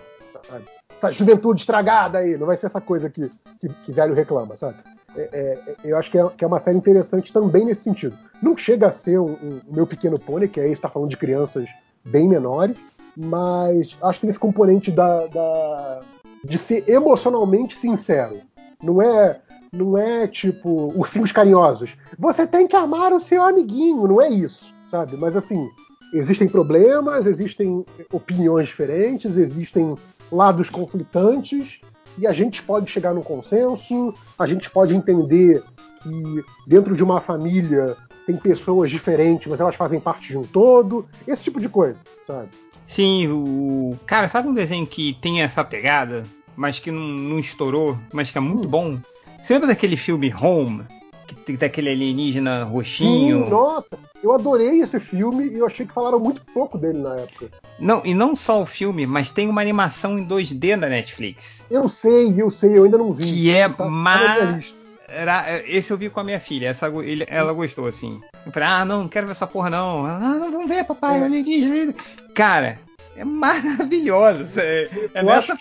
Sabe? 0.48 0.64
essa 0.98 1.12
juventude 1.12 1.62
estragada 1.62 2.20
aí, 2.20 2.38
não 2.38 2.48
vai 2.48 2.56
ser 2.56 2.68
essa 2.68 2.82
coisa 2.82 3.10
que, 3.10 3.30
que, 3.60 3.68
que 3.68 3.92
velho 3.92 4.14
reclama, 4.14 4.56
sabe? 4.56 4.78
É, 5.16 5.30
é, 5.34 5.76
eu 5.84 5.98
acho 5.98 6.12
que 6.12 6.18
é, 6.18 6.28
que 6.30 6.44
é 6.44 6.48
uma 6.48 6.60
série 6.60 6.78
interessante 6.78 7.32
também 7.32 7.66
nesse 7.66 7.84
sentido. 7.84 8.18
Não 8.42 8.58
chega 8.58 8.88
a 8.88 8.92
ser 8.92 9.20
um, 9.20 9.32
um 9.32 9.62
meu 9.68 9.88
pequeno 9.88 10.20
pônei, 10.20 10.48
que 10.48 10.60
aí 10.60 10.72
está 10.72 10.90
falando 10.90 11.10
de 11.10 11.18
crianças 11.18 11.68
bem 12.04 12.28
menores, 12.28 12.78
mas 13.16 13.98
acho 14.02 14.20
que 14.20 14.28
esse 14.28 14.40
componente 14.40 14.92
da, 14.92 15.26
da- 15.28 16.02
de 16.44 16.58
ser 16.58 16.88
emocionalmente 16.90 17.78
sincero. 17.78 18.40
Não 18.84 19.02
é, 19.02 19.40
não 19.72 19.98
é 19.98 20.28
tipo 20.28 20.94
ursinhos 20.96 21.32
carinhosos. 21.32 21.92
Você 22.20 22.46
tem 22.46 22.68
que 22.68 22.76
amar 22.76 23.14
o 23.14 23.22
seu 23.22 23.42
amiguinho, 23.42 24.08
não 24.08 24.22
é 24.22 24.30
isso, 24.30 24.74
sabe? 24.92 25.16
Mas 25.18 25.36
assim, 25.36 25.70
existem 26.18 26.48
problemas, 26.48 27.26
existem 27.26 27.86
opiniões 28.12 28.68
diferentes, 28.68 29.38
existem 29.38 29.96
lados 30.32 30.70
conflitantes 30.70 31.80
e 32.18 32.26
a 32.26 32.34
gente 32.34 32.64
pode 32.64 32.90
chegar 32.90 33.14
num 33.14 33.22
consenso, 33.22 34.14
a 34.38 34.48
gente 34.48 34.70
pode 34.70 34.96
entender 34.96 35.62
que 36.02 36.44
dentro 36.66 36.96
de 36.96 37.04
uma 37.04 37.20
família 37.20 37.96
tem 38.26 38.38
pessoas 38.38 38.90
diferentes, 38.90 39.48
mas 39.48 39.60
elas 39.60 39.76
fazem 39.76 40.00
parte 40.00 40.28
de 40.28 40.38
um 40.38 40.44
todo, 40.44 41.06
esse 41.28 41.44
tipo 41.44 41.60
de 41.60 41.70
coisa, 41.70 41.98
sabe? 42.26 42.50
Sim, 42.88 43.28
o. 43.28 43.98
Cara, 44.06 44.28
sabe 44.28 44.48
um 44.48 44.54
desenho 44.54 44.86
que 44.86 45.18
tem 45.22 45.42
essa 45.42 45.64
pegada, 45.64 46.24
mas 46.56 46.80
que 46.80 46.92
não, 46.92 47.02
não 47.02 47.40
estourou, 47.40 47.98
mas 48.14 48.32
que 48.32 48.38
é 48.38 48.42
muito 48.42 48.68
bom? 48.68 49.00
Você 49.42 49.54
lembra 49.54 49.68
daquele 49.68 49.98
filme 49.98 50.34
Home? 50.34 50.84
Que 51.28 51.36
tem 51.36 51.56
daquele 51.56 51.90
alienígena 51.90 52.64
roxinho? 52.64 53.46
Sim, 53.46 53.50
nossa, 53.52 53.98
eu 54.24 54.34
adorei 54.34 54.82
esse 54.82 55.00
filme 55.00 55.48
e 55.48 55.58
eu 55.58 55.66
achei 55.66 55.86
que 55.86 55.94
falaram 55.94 56.20
muito 56.20 56.42
pouco 56.54 56.78
dele 56.78 57.00
na 57.00 57.16
época. 57.16 57.48
Não, 57.80 58.02
e 58.06 58.14
não 58.14 58.36
só 58.36 58.62
o 58.62 58.66
filme, 58.66 59.06
mas 59.06 59.32
tem 59.32 59.50
uma 59.50 59.62
animação 59.62 60.18
em 60.20 60.26
2D 60.26 60.76
na 60.76 60.88
Netflix. 60.88 61.66
Eu 61.70 61.90
sei, 61.90 62.34
eu 62.38 62.50
sei, 62.52 62.78
eu 62.78 62.84
ainda 62.86 62.98
não 62.98 63.12
vi. 63.12 63.24
Que 63.24 63.52
é 63.52 63.68
Tá- 63.68 63.76
tá. 63.76 64.60
Era, 65.08 65.62
esse 65.68 65.92
eu 65.92 65.98
vi 65.98 66.10
com 66.10 66.20
a 66.20 66.24
minha 66.24 66.40
filha, 66.40 66.68
essa, 66.68 66.92
ela 67.28 67.54
gostou, 67.54 67.86
assim. 67.88 68.20
Eu 68.46 68.52
falei, 68.52 68.68
ah, 68.68 68.84
não, 68.84 69.02
não 69.04 69.08
quero 69.08 69.28
ver 69.28 69.32
essa 69.32 69.46
porra, 69.48 69.70
não. 69.70 70.06
Ah, 70.06 70.20
não, 70.20 70.52
vamos 70.52 70.68
ver, 70.68 70.84
papai, 70.84 71.24
alienígena. 71.24 71.94
Cara, 72.34 72.80
é 73.16 73.24
maravilhosa. 73.26 74.62
É, 74.62 74.90
é 75.14 75.24
nessa, 75.24 75.58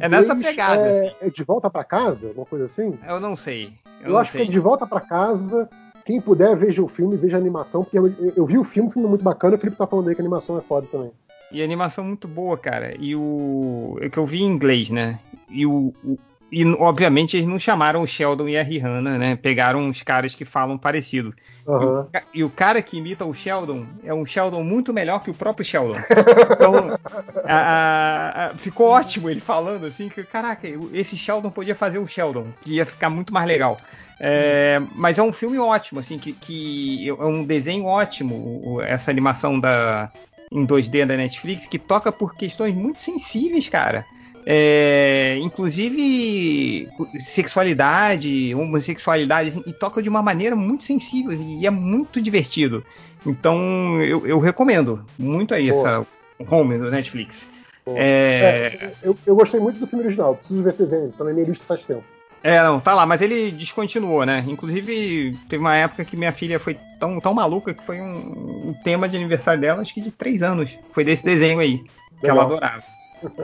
é 0.00 0.08
nessa 0.08 0.36
pegada. 0.36 0.86
É, 0.88 1.14
é 1.22 1.30
de 1.30 1.42
volta 1.44 1.68
pra 1.70 1.84
casa, 1.84 2.32
uma 2.36 2.46
coisa 2.46 2.66
assim? 2.66 2.98
Eu 3.06 3.20
não 3.20 3.36
sei. 3.36 3.72
Eu, 4.00 4.06
Eu, 4.06 4.12
não 4.12 4.18
acho 4.18 4.32
sei. 4.32 4.42
que 4.42 4.48
é 4.48 4.50
de 4.50 4.58
volta 4.58 4.86
pra 4.86 5.00
casa. 5.00 5.68
Quem 6.04 6.20
puder, 6.20 6.54
veja 6.56 6.82
o 6.82 6.88
filme, 6.88 7.16
veja 7.16 7.36
a 7.36 7.40
animação, 7.40 7.82
porque 7.82 7.98
eu, 7.98 8.12
eu 8.36 8.44
vi 8.44 8.58
o 8.58 8.64
filme, 8.64 8.88
o 8.90 8.92
filme 8.92 9.06
é 9.06 9.10
muito 9.10 9.24
bacana, 9.24 9.56
o 9.56 9.58
Felipe 9.58 9.78
tá 9.78 9.86
falando 9.86 10.08
aí 10.08 10.14
que 10.14 10.20
a 10.20 10.24
animação 10.24 10.58
é 10.58 10.60
foda 10.60 10.86
também. 10.92 11.10
E 11.50 11.62
a 11.62 11.64
animação 11.64 12.04
muito 12.04 12.28
boa, 12.28 12.58
cara. 12.58 12.94
E 12.98 13.14
o. 13.16 13.96
É 14.02 14.08
que 14.10 14.18
eu 14.18 14.26
vi 14.26 14.42
em 14.42 14.46
inglês, 14.46 14.90
né? 14.90 15.18
E 15.48 15.64
o. 15.64 15.94
o- 16.04 16.18
e 16.54 16.64
obviamente 16.74 17.36
eles 17.36 17.48
não 17.48 17.58
chamaram 17.58 18.02
o 18.02 18.06
Sheldon 18.06 18.48
e 18.48 18.56
a 18.56 18.62
Rihanna, 18.62 19.18
né? 19.18 19.36
Pegaram 19.36 19.88
os 19.88 20.02
caras 20.02 20.34
que 20.34 20.44
falam 20.44 20.78
parecido. 20.78 21.34
Aham. 21.66 22.08
Ca- 22.12 22.24
E 22.32 22.44
o 22.44 22.50
cara 22.50 22.82
que 22.82 22.96
imita 22.98 23.24
o 23.24 23.34
Sheldon 23.34 23.86
é 24.02 24.12
um 24.14 24.24
Sheldon 24.24 24.62
muito 24.62 24.92
melhor 24.92 25.20
que 25.22 25.30
o 25.30 25.34
próprio 25.34 25.64
Sheldon. 25.64 25.94
Então, 26.56 26.94
a- 27.46 28.50
a- 28.52 28.58
ficou 28.58 28.88
ótimo 28.90 29.28
ele 29.30 29.40
falando 29.40 29.86
assim 29.86 30.08
que, 30.08 30.22
caraca, 30.24 30.66
esse 30.92 31.16
Sheldon 31.16 31.50
podia 31.50 31.74
fazer 31.74 31.98
o 31.98 32.06
Sheldon, 32.06 32.52
que 32.60 32.74
ia 32.74 32.86
ficar 32.86 33.10
muito 33.10 33.32
mais 33.32 33.46
legal. 33.46 33.82
É, 34.18 34.80
mas 34.94 35.18
é 35.18 35.22
um 35.22 35.32
filme 35.32 35.58
ótimo, 35.58 36.00
assim, 36.00 36.18
que, 36.18 36.32
que 36.34 37.08
é 37.08 37.24
um 37.24 37.44
desenho 37.44 37.84
ótimo, 37.84 38.80
essa 38.82 39.10
animação 39.10 39.58
da 39.58 40.12
em 40.50 40.64
2D 40.64 41.04
da 41.04 41.16
Netflix, 41.16 41.66
que 41.66 41.78
toca 41.78 42.12
por 42.12 42.36
questões 42.36 42.74
muito 42.74 43.00
sensíveis, 43.00 43.68
cara. 43.68 44.06
É, 44.46 45.38
inclusive 45.40 46.88
sexualidade, 47.18 48.54
homossexualidade, 48.54 49.48
assim, 49.50 49.62
e 49.66 49.72
toca 49.72 50.02
de 50.02 50.08
uma 50.08 50.22
maneira 50.22 50.54
muito 50.54 50.84
sensível 50.84 51.32
e 51.32 51.66
é 51.66 51.70
muito 51.70 52.20
divertido. 52.20 52.84
Então 53.24 54.02
eu, 54.02 54.26
eu 54.26 54.38
recomendo 54.38 55.04
muito 55.18 55.54
aí 55.54 55.70
essa 55.70 56.06
home 56.50 56.76
do 56.78 56.90
Netflix. 56.90 57.48
É, 57.86 58.78
É, 58.80 58.92
eu, 59.02 59.16
eu 59.26 59.34
gostei 59.34 59.60
muito 59.60 59.78
do 59.78 59.86
filme 59.86 60.04
original, 60.04 60.36
preciso 60.36 60.62
ver 60.62 60.70
esse 60.70 60.78
desenho, 60.78 61.12
tá 61.16 61.24
na 61.24 61.32
minha 61.32 61.46
lista 61.46 61.64
faz 61.64 61.82
tempo. 61.82 62.04
É, 62.42 62.62
não, 62.62 62.78
tá 62.78 62.92
lá, 62.92 63.06
mas 63.06 63.22
ele 63.22 63.50
descontinuou, 63.50 64.26
né? 64.26 64.44
Inclusive, 64.46 65.34
teve 65.48 65.62
uma 65.62 65.74
época 65.74 66.04
que 66.04 66.14
minha 66.14 66.30
filha 66.30 66.60
foi 66.60 66.78
tão, 67.00 67.18
tão 67.18 67.32
maluca 67.32 67.72
que 67.72 67.82
foi 67.82 68.02
um, 68.02 68.68
um 68.68 68.74
tema 68.84 69.08
de 69.08 69.16
aniversário 69.16 69.62
dela, 69.62 69.80
acho 69.80 69.94
que 69.94 70.00
de 70.02 70.10
três 70.10 70.42
anos. 70.42 70.78
Foi 70.90 71.02
desse 71.02 71.24
desenho 71.24 71.58
aí, 71.58 71.78
que 71.78 72.26
Legal. 72.26 72.36
ela 72.36 72.44
adorava. 72.44 72.84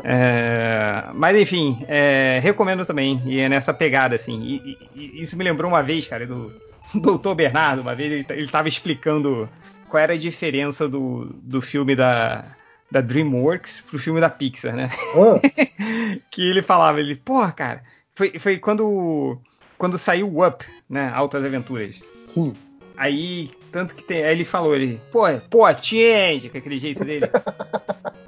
É, 0.04 1.04
mas 1.14 1.36
enfim, 1.36 1.84
é, 1.88 2.40
recomendo 2.42 2.84
também, 2.84 3.20
e 3.24 3.38
é 3.40 3.48
nessa 3.48 3.72
pegada, 3.74 4.14
assim. 4.16 4.40
E, 4.40 4.78
e- 4.94 5.22
isso 5.22 5.36
me 5.36 5.44
lembrou 5.44 5.70
uma 5.70 5.82
vez, 5.82 6.06
cara, 6.06 6.26
do 6.26 6.52
Doutor 6.94 7.34
Bernardo, 7.34 7.82
uma 7.82 7.94
vez 7.94 8.12
ele, 8.12 8.26
ele 8.30 8.48
tava 8.48 8.68
explicando 8.68 9.48
qual 9.88 10.02
era 10.02 10.14
a 10.14 10.18
diferença 10.18 10.88
do, 10.88 11.26
do 11.42 11.60
filme 11.60 11.94
da, 11.96 12.44
da 12.90 13.00
DreamWorks 13.00 13.82
pro 13.82 13.98
filme 13.98 14.20
da 14.20 14.30
Pixar, 14.30 14.74
né? 14.74 14.90
Ah, 15.14 15.40
que 16.30 16.48
ele 16.48 16.62
falava, 16.62 17.00
ele, 17.00 17.14
porra, 17.16 17.52
cara, 17.52 17.82
foi, 18.14 18.38
foi 18.38 18.58
quando 18.58 19.38
quando 19.78 19.96
saiu 19.96 20.28
o 20.28 20.46
Up, 20.46 20.64
né, 20.88 21.10
Altas 21.14 21.44
Aventuras. 21.44 22.02
sim. 22.26 22.52
Aí, 22.96 23.50
tanto 23.72 23.94
que 23.94 24.02
tem, 24.02 24.22
aí 24.24 24.32
ele 24.32 24.44
falou, 24.44 24.76
ele, 24.76 25.00
pô, 25.10 25.22
pô, 25.48 25.62
change, 25.74 26.50
com 26.50 26.58
aquele 26.58 26.78
jeito 26.78 27.02
dele. 27.02 27.30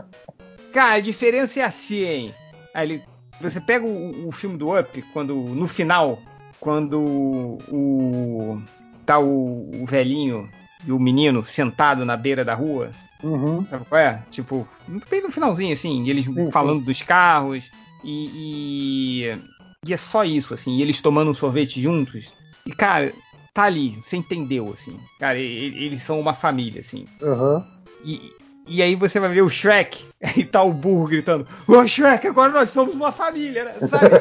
cara, 0.73 0.95
a 0.95 1.01
diferença 1.01 1.61
é 1.61 1.65
assim, 1.65 2.03
hein? 2.05 2.35
Aí 2.75 2.87
ele, 2.91 3.05
você 3.41 3.61
pega 3.61 3.85
o, 3.85 4.29
o 4.29 4.33
filme 4.33 4.57
do 4.57 4.77
Up, 4.79 5.03
quando, 5.13 5.35
no 5.35 5.69
final, 5.69 6.21
quando 6.61 7.01
o, 7.01 8.61
tá 9.05 9.19
o, 9.19 9.83
o 9.83 9.87
velhinho 9.87 10.49
e 10.87 10.93
o 10.93 10.99
menino 10.99 11.43
sentado 11.43 12.05
na 12.05 12.17
beira 12.17 12.45
da 12.45 12.55
rua, 12.55 12.91
Uhum. 13.23 13.65
Sabe 13.71 13.85
qual 13.85 14.01
é? 14.01 14.23
Tipo, 14.31 14.67
bem 15.09 15.23
no 15.23 15.31
finalzinho, 15.31 15.73
assim, 15.73 16.09
eles 16.09 16.25
Sim, 16.25 16.51
falando 16.51 16.85
dos 16.85 17.01
carros 17.03 17.71
e, 18.03 19.23
e. 19.25 19.39
e 19.87 19.93
é 19.93 19.97
só 19.97 20.25
isso, 20.25 20.53
assim, 20.53 20.81
eles 20.81 21.01
tomando 21.01 21.31
um 21.31 21.35
sorvete 21.35 21.81
juntos. 21.81 22.33
E, 22.67 22.73
cara, 22.73 23.13
tá 23.55 23.63
ali, 23.65 23.95
você 24.03 24.17
entendeu, 24.17 24.73
assim. 24.73 24.99
Cara, 25.21 25.39
e- 25.39 25.85
eles 25.85 26.03
são 26.03 26.19
uma 26.19 26.35
família, 26.35 26.81
assim. 26.81 27.07
Aham. 27.23 27.65
E, 28.05 28.33
e 28.67 28.83
aí 28.83 28.95
você 28.95 29.19
vai 29.21 29.31
ver 29.31 29.43
o 29.43 29.49
Shrek 29.49 30.05
e 30.37 30.45
tá 30.45 30.63
o 30.63 30.73
burro 30.73 31.09
gritando: 31.09 31.47
Ô 31.67 31.87
Shrek, 31.87 32.27
agora 32.27 32.53
nós 32.53 32.71
somos 32.71 32.95
uma 32.95 33.13
família, 33.13 33.65
né? 33.65 33.75
Sabe? 33.89 34.17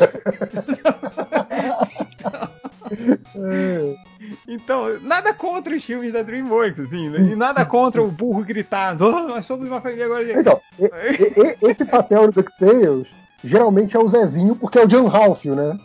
É, 3.35 3.95
Então, 4.47 4.99
nada 5.01 5.33
contra 5.33 5.75
os 5.75 5.83
filmes 5.83 6.13
da 6.13 6.21
DreamWorks, 6.21 6.79
assim, 6.79 7.09
né? 7.09 7.31
e 7.31 7.35
nada 7.35 7.65
contra 7.65 8.01
o 8.01 8.11
burro 8.11 8.43
gritando: 8.43 9.05
"Oh, 9.05 9.27
nós 9.27 9.45
somos 9.45 9.67
uma 9.67 9.81
família 9.81 10.05
agora. 10.05 10.39
Então, 10.39 10.61
esse 11.61 11.85
papel 11.85 12.27
do 12.27 12.33
DuckTales 12.33 13.07
geralmente 13.43 13.95
é 13.95 13.99
o 13.99 14.07
Zezinho, 14.07 14.55
porque 14.55 14.77
é 14.77 14.83
o 14.83 14.87
John 14.87 15.07
Ralph, 15.07 15.45
né? 15.45 15.77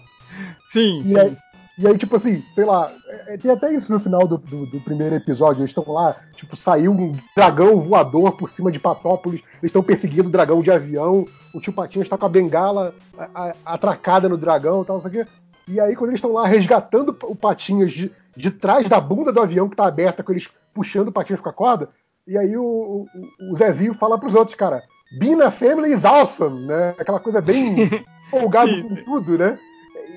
Sim, 0.70 1.00
E 1.00 1.08
sim. 1.08 1.18
aí, 1.18 1.36
e 1.78 1.86
aí, 1.86 1.98
tipo 1.98 2.16
assim, 2.16 2.42
sei 2.54 2.64
lá, 2.64 2.90
é- 3.08 3.34
é- 3.34 3.36
tem 3.36 3.50
até 3.50 3.72
isso 3.72 3.92
no 3.92 4.00
final 4.00 4.26
do, 4.26 4.38
do- 4.38 4.66
do 4.66 4.80
primeiro 4.80 5.14
episódio. 5.14 5.60
Eles 5.60 5.70
estão 5.70 5.84
lá, 5.92 6.16
tipo, 6.34 6.56
saiu 6.56 6.92
um 6.92 7.16
dragão 7.36 7.80
voador 7.80 8.32
por 8.36 8.48
cima 8.50 8.72
de 8.72 8.78
Patópolis, 8.78 9.40
eles 9.60 9.64
estão 9.70 9.82
perseguindo 9.82 10.28
o 10.28 10.32
dragão 10.32 10.60
de 10.62 10.70
avião, 10.70 11.26
o 11.54 11.60
tio 11.60 11.72
Patinhas 11.72 12.06
está 12.06 12.16
com 12.16 12.26
a 12.26 12.28
bengala 12.30 12.94
a- 13.18 13.28
a- 13.34 13.54
atracada 13.74 14.28
no 14.28 14.36
dragão 14.36 14.82
e 14.82 14.84
tal, 14.86 14.96
não 14.96 15.02
sei 15.02 15.20
o 15.20 15.24
quê. 15.24 15.30
E 15.68 15.80
aí, 15.80 15.96
quando 15.96 16.10
eles 16.10 16.18
estão 16.18 16.32
lá 16.32 16.46
resgatando 16.46 17.16
o 17.24 17.34
Patinhas 17.34 17.92
de, 17.92 18.10
de 18.36 18.50
trás 18.50 18.88
da 18.88 19.00
bunda 19.00 19.32
do 19.32 19.40
avião 19.40 19.68
que 19.68 19.76
tá 19.76 19.86
aberta, 19.86 20.22
com 20.22 20.32
eles 20.32 20.48
puxando 20.72 21.08
o 21.08 21.12
Patinhas 21.12 21.40
com 21.40 21.48
a 21.48 21.52
corda, 21.52 21.88
e 22.26 22.36
aí 22.38 22.56
o, 22.56 22.62
o- 22.64 23.06
o 23.52 23.56
Zezinho 23.56 23.94
fala 23.94 24.18
pros 24.18 24.34
outros, 24.34 24.56
cara, 24.56 24.82
Being 25.18 25.40
a 25.40 25.50
family 25.52 25.92
is 25.92 26.04
awesome, 26.04 26.66
né? 26.66 26.94
Aquela 26.98 27.20
coisa 27.20 27.40
bem 27.40 27.76
folgado 28.30 28.82
com 28.82 28.94
tudo, 28.96 29.38
né? 29.38 29.56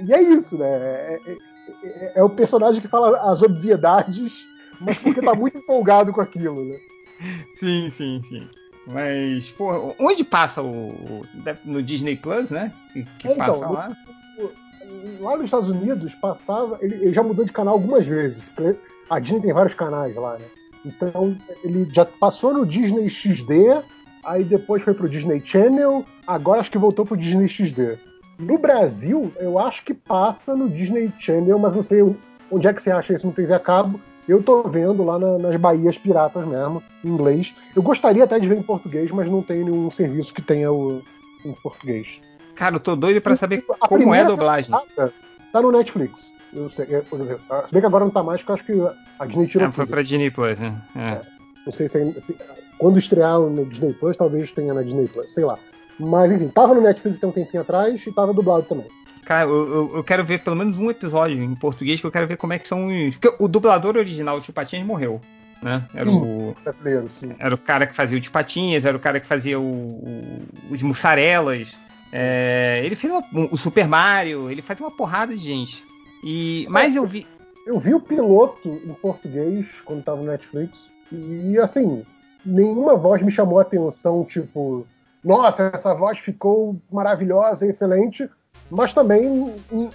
E 0.03 0.13
é 0.13 0.21
isso, 0.21 0.57
né? 0.57 0.65
É, 0.67 1.19
é- 1.27 1.48
é- 1.83 2.13
é 2.15 2.23
o 2.23 2.29
personagem 2.29 2.81
que 2.81 2.87
fala 2.87 3.31
as 3.31 3.41
obviedades, 3.41 4.45
mas 4.79 4.97
porque 4.97 5.21
tá 5.21 5.33
muito 5.33 5.57
empolgado 5.59 6.11
com 6.13 6.21
aquilo, 6.21 6.63
né? 6.65 6.77
Sim, 7.59 7.89
sim, 7.89 8.21
sim. 8.23 8.47
Mas, 8.87 9.51
pô, 9.51 9.93
onde 9.99 10.23
passa 10.23 10.63
o. 10.63 11.23
No 11.63 11.83
Disney 11.83 12.15
Plus, 12.15 12.49
né? 12.49 12.71
Que, 12.93 13.03
que 13.19 13.27
É, 13.27 13.33
então, 13.33 13.45
passa 13.45 13.67
no- 13.67 13.73
lá. 13.73 13.97
Lá 15.19 15.35
nos 15.35 15.45
Estados 15.45 15.69
Unidos 15.69 16.13
passava. 16.15 16.79
Ele, 16.81 16.95
ele 16.95 17.13
já 17.13 17.21
mudou 17.21 17.45
de 17.45 17.51
canal 17.53 17.75
algumas 17.75 18.07
vezes. 18.07 18.41
A 19.09 19.19
Disney 19.19 19.41
tem 19.41 19.53
vários 19.53 19.73
canais 19.75 20.15
lá, 20.15 20.37
né? 20.37 20.45
Então 20.85 21.37
ele 21.63 21.87
já 21.91 22.05
passou 22.05 22.53
no 22.53 22.65
Disney 22.65 23.09
XD, 23.09 23.81
aí 24.23 24.43
depois 24.43 24.81
foi 24.81 24.93
pro 24.93 25.09
Disney 25.09 25.41
Channel, 25.45 26.05
agora 26.25 26.61
acho 26.61 26.71
que 26.71 26.77
voltou 26.77 27.05
pro 27.05 27.17
Disney 27.17 27.47
XD. 27.49 27.99
No 28.39 28.57
Brasil, 28.57 29.31
eu 29.37 29.59
acho 29.59 29.83
que 29.83 29.93
passa 29.93 30.55
no 30.55 30.69
Disney 30.69 31.11
Channel, 31.19 31.59
mas 31.59 31.75
não 31.75 31.83
sei 31.83 32.01
onde 32.49 32.67
é 32.67 32.73
que 32.73 32.81
você 32.81 32.89
acha 32.89 33.13
isso 33.13 33.27
no 33.27 33.33
TV 33.33 33.53
a 33.53 33.59
cabo. 33.59 33.99
Eu 34.27 34.41
tô 34.41 34.63
vendo 34.63 35.03
lá 35.03 35.17
na- 35.19 35.37
nas 35.39 35.55
Bahias 35.55 35.97
Piratas 35.97 36.45
mesmo, 36.47 36.81
em 37.03 37.09
inglês. 37.09 37.53
Eu 37.75 37.81
gostaria 37.81 38.23
até 38.23 38.39
de 38.39 38.47
ver 38.47 38.57
em 38.57 38.63
português, 38.63 39.09
mas 39.11 39.27
não 39.29 39.41
tem 39.41 39.63
nenhum 39.63 39.89
serviço 39.91 40.33
que 40.33 40.41
tenha 40.41 40.71
o 40.71 41.01
em 41.43 41.51
português. 41.63 42.19
Cara, 42.55 42.75
eu 42.75 42.79
tô 42.79 42.95
doido 42.95 43.19
pra 43.21 43.35
saber 43.35 43.63
A 43.81 43.87
como 43.87 44.13
é 44.13 44.21
a 44.21 44.23
dublagem. 44.25 44.73
Tá 45.51 45.61
no 45.61 45.71
Netflix. 45.71 46.31
Eu 46.53 46.69
sei, 46.69 46.85
é, 46.91 47.01
por 47.01 47.19
exemplo, 47.19 47.41
se 47.65 47.71
bem 47.71 47.81
que 47.81 47.87
agora 47.87 48.03
não 48.05 48.11
tá 48.11 48.21
mais, 48.23 48.41
porque 48.41 48.71
eu 48.71 48.87
acho 48.87 48.95
que 48.95 48.97
a 49.19 49.25
Disney 49.25 49.47
tirou 49.47 49.67
É, 49.67 49.71
foi 49.71 49.85
tudo. 49.85 49.91
pra 49.93 50.01
Disney 50.01 50.31
Plus, 50.31 50.59
né? 50.59 50.75
É. 50.95 51.21
Não 51.65 51.73
sei 51.73 51.87
se, 51.87 52.21
se- 52.21 52.35
quando 52.77 52.97
estrear 52.97 53.39
no 53.39 53.65
Disney 53.65 53.93
Plus, 53.93 54.15
talvez 54.17 54.51
tenha 54.51 54.73
na 54.73 54.81
Disney 54.83 55.07
Plus, 55.07 55.33
sei 55.33 55.43
lá. 55.45 55.57
Mas 55.99 56.31
enfim, 56.31 56.47
tava 56.47 56.73
no 56.73 56.81
Netflix 56.81 57.17
até 57.17 57.27
um 57.27 57.31
tempinho 57.31 57.61
atrás 57.61 58.05
e 58.05 58.11
tava 58.11 58.33
dublado 58.33 58.63
também. 58.63 58.87
Cara, 59.25 59.47
eu, 59.49 59.69
eu- 59.73 59.91
eu 59.97 60.03
quero 60.03 60.23
ver 60.23 60.39
pelo 60.43 60.55
menos 60.55 60.77
um 60.77 60.89
episódio 60.89 61.41
em 61.43 61.53
português 61.55 61.99
que 61.99 62.07
eu 62.07 62.11
quero 62.11 62.25
ver 62.27 62.37
como 62.37 62.53
é 62.53 62.59
que 62.59 62.67
são 62.67 62.87
os. 62.87 63.15
Porque 63.17 63.35
o 63.43 63.47
dublador 63.47 63.95
original, 63.97 64.37
o 64.37 64.41
Tio 64.41 64.53
Patinhas, 64.53 64.85
morreu. 64.85 65.21
Né? 65.61 65.83
Era 65.93 66.09
o. 66.09 66.55
Brasileiro, 66.63 67.09
sim. 67.11 67.33
Era 67.37 67.53
o 67.53 67.57
cara 67.57 67.85
que 67.85 67.93
fazia 67.93 68.17
o 68.17 68.21
Tio 68.21 68.31
Patinhas, 68.31 68.85
era 68.85 68.95
o 68.95 68.99
cara 68.99 69.19
que 69.19 69.27
fazia 69.27 69.59
o- 69.59 69.63
o- 69.63 70.41
os 70.71 70.81
mussarelas. 70.81 71.75
É, 72.11 72.81
ele 72.83 72.95
fez 72.95 73.11
uma- 73.13 73.47
o 73.51 73.57
Super 73.57 73.87
Mario, 73.87 74.49
ele 74.49 74.61
fazia 74.61 74.85
uma 74.85 74.91
porrada 74.95 75.35
de 75.35 75.43
gente. 75.43 75.83
E, 76.23 76.65
mas 76.69 76.95
eu 76.95 77.05
vi. 77.05 77.27
Eu 77.67 77.77
vi 77.79 77.93
o 77.93 77.99
piloto 77.99 78.81
em 78.83 78.93
português 78.95 79.67
quando 79.85 80.01
tava 80.03 80.17
no 80.21 80.27
Netflix 80.31 80.79
e 81.11 81.57
assim, 81.59 82.03
nenhuma 82.43 82.95
voz 82.95 83.21
me 83.21 83.29
chamou 83.29 83.59
a 83.59 83.61
atenção, 83.61 84.25
tipo, 84.25 84.87
nossa, 85.23 85.71
essa 85.73 85.93
voz 85.93 86.19
ficou 86.19 86.79
maravilhosa, 86.91 87.67
excelente, 87.67 88.29
mas 88.69 88.93
também 88.93 89.53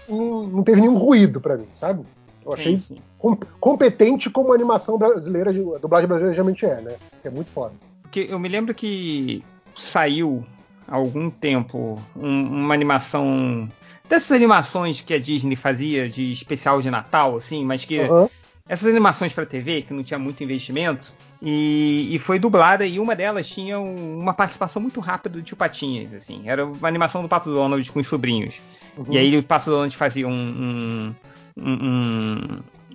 não 0.08 0.62
teve 0.62 0.80
nenhum 0.80 0.96
ruído 0.98 1.40
pra 1.40 1.56
mim, 1.56 1.68
sabe? 1.80 2.04
Eu 2.44 2.52
achei 2.52 2.76
Sim, 2.76 2.80
sim. 2.80 2.98
com- 3.18 3.36
competente 3.58 4.28
como 4.28 4.52
a 4.52 4.54
animação 4.54 4.98
brasileira, 4.98 5.50
a 5.50 5.78
dublagem 5.78 6.06
brasileira 6.08 6.34
geralmente 6.34 6.66
é, 6.66 6.80
né? 6.80 6.96
É 7.24 7.30
muito 7.30 7.50
foda. 7.50 7.72
Porque 8.02 8.26
eu 8.28 8.38
me 8.38 8.48
lembro 8.48 8.74
que 8.74 9.42
saiu 9.74 10.44
há 10.86 10.94
algum 10.96 11.30
tempo 11.30 11.98
um- 12.16 12.64
uma 12.64 12.74
animação. 12.74 13.68
Dessas 14.08 14.32
animações 14.32 15.00
que 15.00 15.14
a 15.14 15.18
Disney 15.18 15.56
fazia 15.56 16.08
de 16.08 16.30
especial 16.32 16.82
de 16.82 16.90
Natal, 16.90 17.36
assim, 17.36 17.64
mas 17.64 17.84
que. 17.84 17.98
Aham. 18.00 18.28
Essas 18.66 18.88
animações 18.88 19.30
pra 19.30 19.44
TV, 19.44 19.82
que 19.82 19.92
não 19.92 20.02
tinha 20.02 20.18
muito 20.18 20.42
investimento, 20.42 21.12
e, 21.44 22.08
e 22.14 22.18
foi 22.18 22.38
dublada, 22.38 22.86
e 22.86 22.98
uma 22.98 23.14
delas 23.14 23.46
tinha 23.48 23.78
um- 23.78 24.18
uma 24.18 24.32
participação 24.32 24.80
muito 24.80 24.98
rápida 24.98 25.36
do 25.38 25.42
Tio 25.42 25.56
Patinhas, 25.56 26.14
assim. 26.14 26.42
Era 26.48 26.64
uma 26.64 26.88
animação 26.88 27.20
do 27.22 27.28
Pato 27.28 27.50
Donald 27.52 27.92
com 27.92 28.00
os 28.00 28.06
sobrinhos. 28.06 28.60
Uhum. 28.96 29.06
E 29.10 29.18
aí 29.18 29.36
o 29.36 29.42
Pato 29.42 29.70
Donald 29.70 29.94
fazia 29.96 30.26
um, 30.26 31.14
um, 31.56 31.70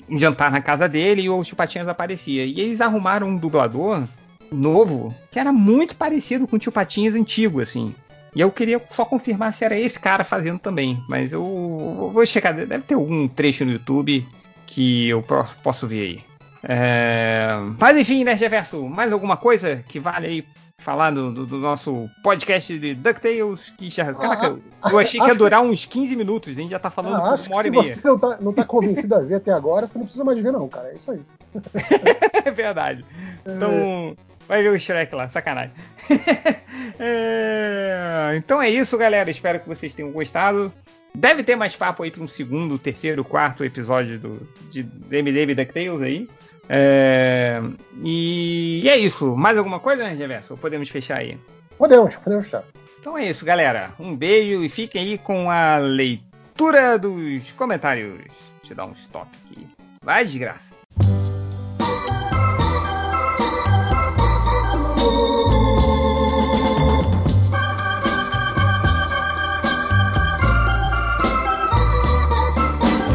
um- 0.10 0.18
jantar 0.18 0.52
na 0.52 0.62
casa 0.62 0.88
dele 0.90 1.22
e 1.24 1.30
o 1.30 1.44
Tio 1.44 1.56
Patinhas 1.56 1.88
aparecia. 1.88 2.44
E 2.46 2.60
eles 2.60 2.82
arrumaram 2.82 3.28
um 3.28 3.36
dublador 3.38 4.04
novo 4.52 5.14
que 5.30 5.40
era 5.40 5.52
muito 5.54 5.96
parecido 5.96 6.48
com 6.48 6.56
o 6.56 6.60
Tio 6.60 6.72
Patinhas 6.72 7.14
antigo, 7.16 7.62
assim. 7.62 7.94
E 8.36 8.42
eu 8.42 8.52
queria 8.52 8.82
só 8.92 9.06
confirmar 9.06 9.54
se 9.54 9.66
era 9.66 9.78
esse 9.78 10.00
cara 10.00 10.24
fazendo 10.24 10.60
também. 10.60 10.98
Mas 11.08 11.32
eu 11.32 12.10
vou 12.14 12.26
checar, 12.26 12.54
deve 12.56 12.80
ter 12.84 12.94
algum 12.96 13.28
trecho 13.28 13.66
no 13.66 13.72
YouTube 13.74 14.26
que 14.66 15.08
eu 15.08 15.22
po- 15.22 15.46
posso 15.64 15.88
ver 15.88 16.02
aí. 16.02 16.22
É, 16.64 17.48
Mas 17.80 17.98
enfim, 17.98 18.24
né, 18.24 18.34
Reverso, 18.34 18.84
mais 18.88 19.12
alguma 19.12 19.38
coisa 19.38 19.84
que 19.88 20.00
vale 20.00 20.28
aí 20.28 20.46
falar 20.78 21.12
do, 21.12 21.32
do- 21.32 21.46
do 21.46 21.58
nosso 21.58 22.10
podcast 22.24 22.78
de 22.78 22.94
DuckTales? 22.96 23.74
Que 23.78 23.90
já, 23.90 24.14
caraca, 24.14 24.58
eu 24.92 25.00
achei 25.00 25.20
que 25.20 25.28
ia 25.28 25.36
durar 25.36 25.62
uns 25.62 25.86
15 25.86 26.16
minutos, 26.16 26.50
a 26.50 26.54
gente 26.54 26.72
já 26.72 26.80
tá 26.80 26.90
falando 26.90 27.16
Ah, 27.18 27.38
por 27.38 27.48
uma 27.48 27.56
hora 27.58 27.68
e 27.68 27.72
que 27.72 27.78
se 27.78 27.84
meia. 27.84 27.96
você 27.96 28.08
não 28.08 28.20
tá, 28.20 28.38
não 28.42 28.54
tá 28.54 28.64
convencido 28.66 29.16
a 29.16 29.20
ver 29.20 29.36
até 29.36 29.52
agora, 29.52 29.88
você 29.88 29.98
não 29.98 30.06
precisa 30.06 30.24
mais 30.24 30.42
ver, 30.42 30.52
não, 30.52 30.68
cara. 30.68 30.90
É 30.90 30.96
isso 30.96 31.12
aí. 31.12 31.20
É 32.46 32.52
verdade. 32.52 33.04
Então, 33.46 34.16
vai 34.48 34.62
ver 34.64 34.70
o 34.70 34.80
Shrek 34.80 35.14
lá, 35.16 35.28
sacanagem. 35.28 35.72
É, 37.00 38.34
Então 38.36 38.62
é 38.62 38.70
isso, 38.70 38.98
galera. 38.98 39.30
Espero 39.30 39.60
que 39.60 39.68
vocês 39.68 39.94
tenham 39.94 40.12
gostado. 40.12 40.72
Deve 41.14 41.44
ter 41.44 41.56
mais 41.56 41.76
papo 41.76 42.04
aí 42.04 42.12
para 42.12 42.22
um 42.24 42.28
segundo, 42.28 42.78
terceiro, 42.78 43.24
quarto 43.24 43.64
episódio 43.66 44.20
do, 44.20 44.48
de 44.70 44.84
MDB 45.10 45.56
DuckTales 45.56 46.02
aí. 46.02 46.30
É, 46.70 47.60
E, 48.04 48.82
e 48.84 48.90
é 48.90 48.96
isso. 48.98 49.36
Mais 49.36 49.58
alguma 49.58 49.80
coisa, 49.80 50.04
né, 50.04 50.14
Reverso? 50.14 50.54
Ou 50.54 50.58
podemos 50.58 50.88
fechar 50.90 51.20
aí? 51.20 51.38
Podemos, 51.78 52.16
podemos 52.18 52.46
fechar. 52.46 52.64
Então 53.00 53.18
é 53.18 53.26
isso, 53.30 53.44
galera. 53.44 53.92
Um 54.00 54.16
beijo 54.16 54.64
e 54.64 54.70
fiquem 54.70 55.02
aí 55.02 55.18
com 55.18 55.50
a 55.50 55.78
leitura 55.78 56.98
dos 57.00 57.52
comentários. 57.54 58.20
Deixa 58.60 58.74
eu 58.74 58.76
dar 58.76 58.86
um 58.86 58.92
stop 58.92 59.28
aqui. 59.46 59.68
Vai, 60.04 60.26
desgraça. 60.26 60.76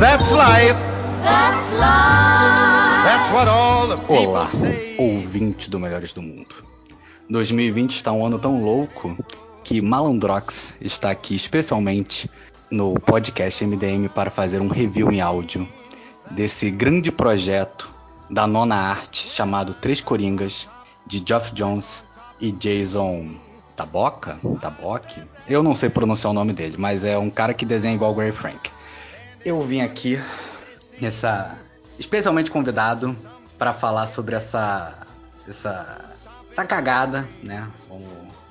That's 0.00 0.30
life. 0.30 0.93
Olá, 4.16 4.48
ouvinte 4.96 5.68
do 5.68 5.80
Melhores 5.80 6.12
do 6.12 6.22
Mundo. 6.22 6.54
2020 7.28 7.96
está 7.96 8.12
um 8.12 8.24
ano 8.24 8.38
tão 8.38 8.62
louco 8.62 9.18
que 9.64 9.80
Malandrox 9.80 10.72
está 10.80 11.10
aqui 11.10 11.34
especialmente 11.34 12.30
no 12.70 12.94
podcast 12.94 13.66
MDM 13.66 14.08
para 14.08 14.30
fazer 14.30 14.60
um 14.60 14.68
review 14.68 15.10
em 15.10 15.20
áudio 15.20 15.68
desse 16.30 16.70
grande 16.70 17.10
projeto 17.10 17.90
da 18.30 18.46
nona 18.46 18.76
arte 18.76 19.28
chamado 19.28 19.74
Três 19.74 20.00
Coringas 20.00 20.68
de 21.04 21.20
Geoff 21.26 21.52
Jones 21.52 22.00
e 22.40 22.52
Jason 22.52 23.34
Taboca, 23.74 24.38
Tabok. 24.60 25.22
Eu 25.48 25.60
não 25.60 25.74
sei 25.74 25.90
pronunciar 25.90 26.30
o 26.30 26.34
nome 26.34 26.52
dele, 26.52 26.76
mas 26.78 27.02
é 27.02 27.18
um 27.18 27.28
cara 27.28 27.52
que 27.52 27.66
desenha 27.66 27.96
igual 27.96 28.12
o 28.12 28.14
Gary 28.14 28.30
Frank. 28.30 28.70
Eu 29.44 29.60
vim 29.62 29.80
aqui 29.80 30.22
nessa 31.00 31.58
especialmente 31.98 32.48
convidado 32.48 33.16
para 33.58 33.72
falar 33.74 34.06
sobre 34.06 34.34
essa 34.34 35.06
essa 35.48 36.14
essa 36.50 36.64
cagada, 36.64 37.28
né? 37.42 37.68
Vamos, 37.88 38.08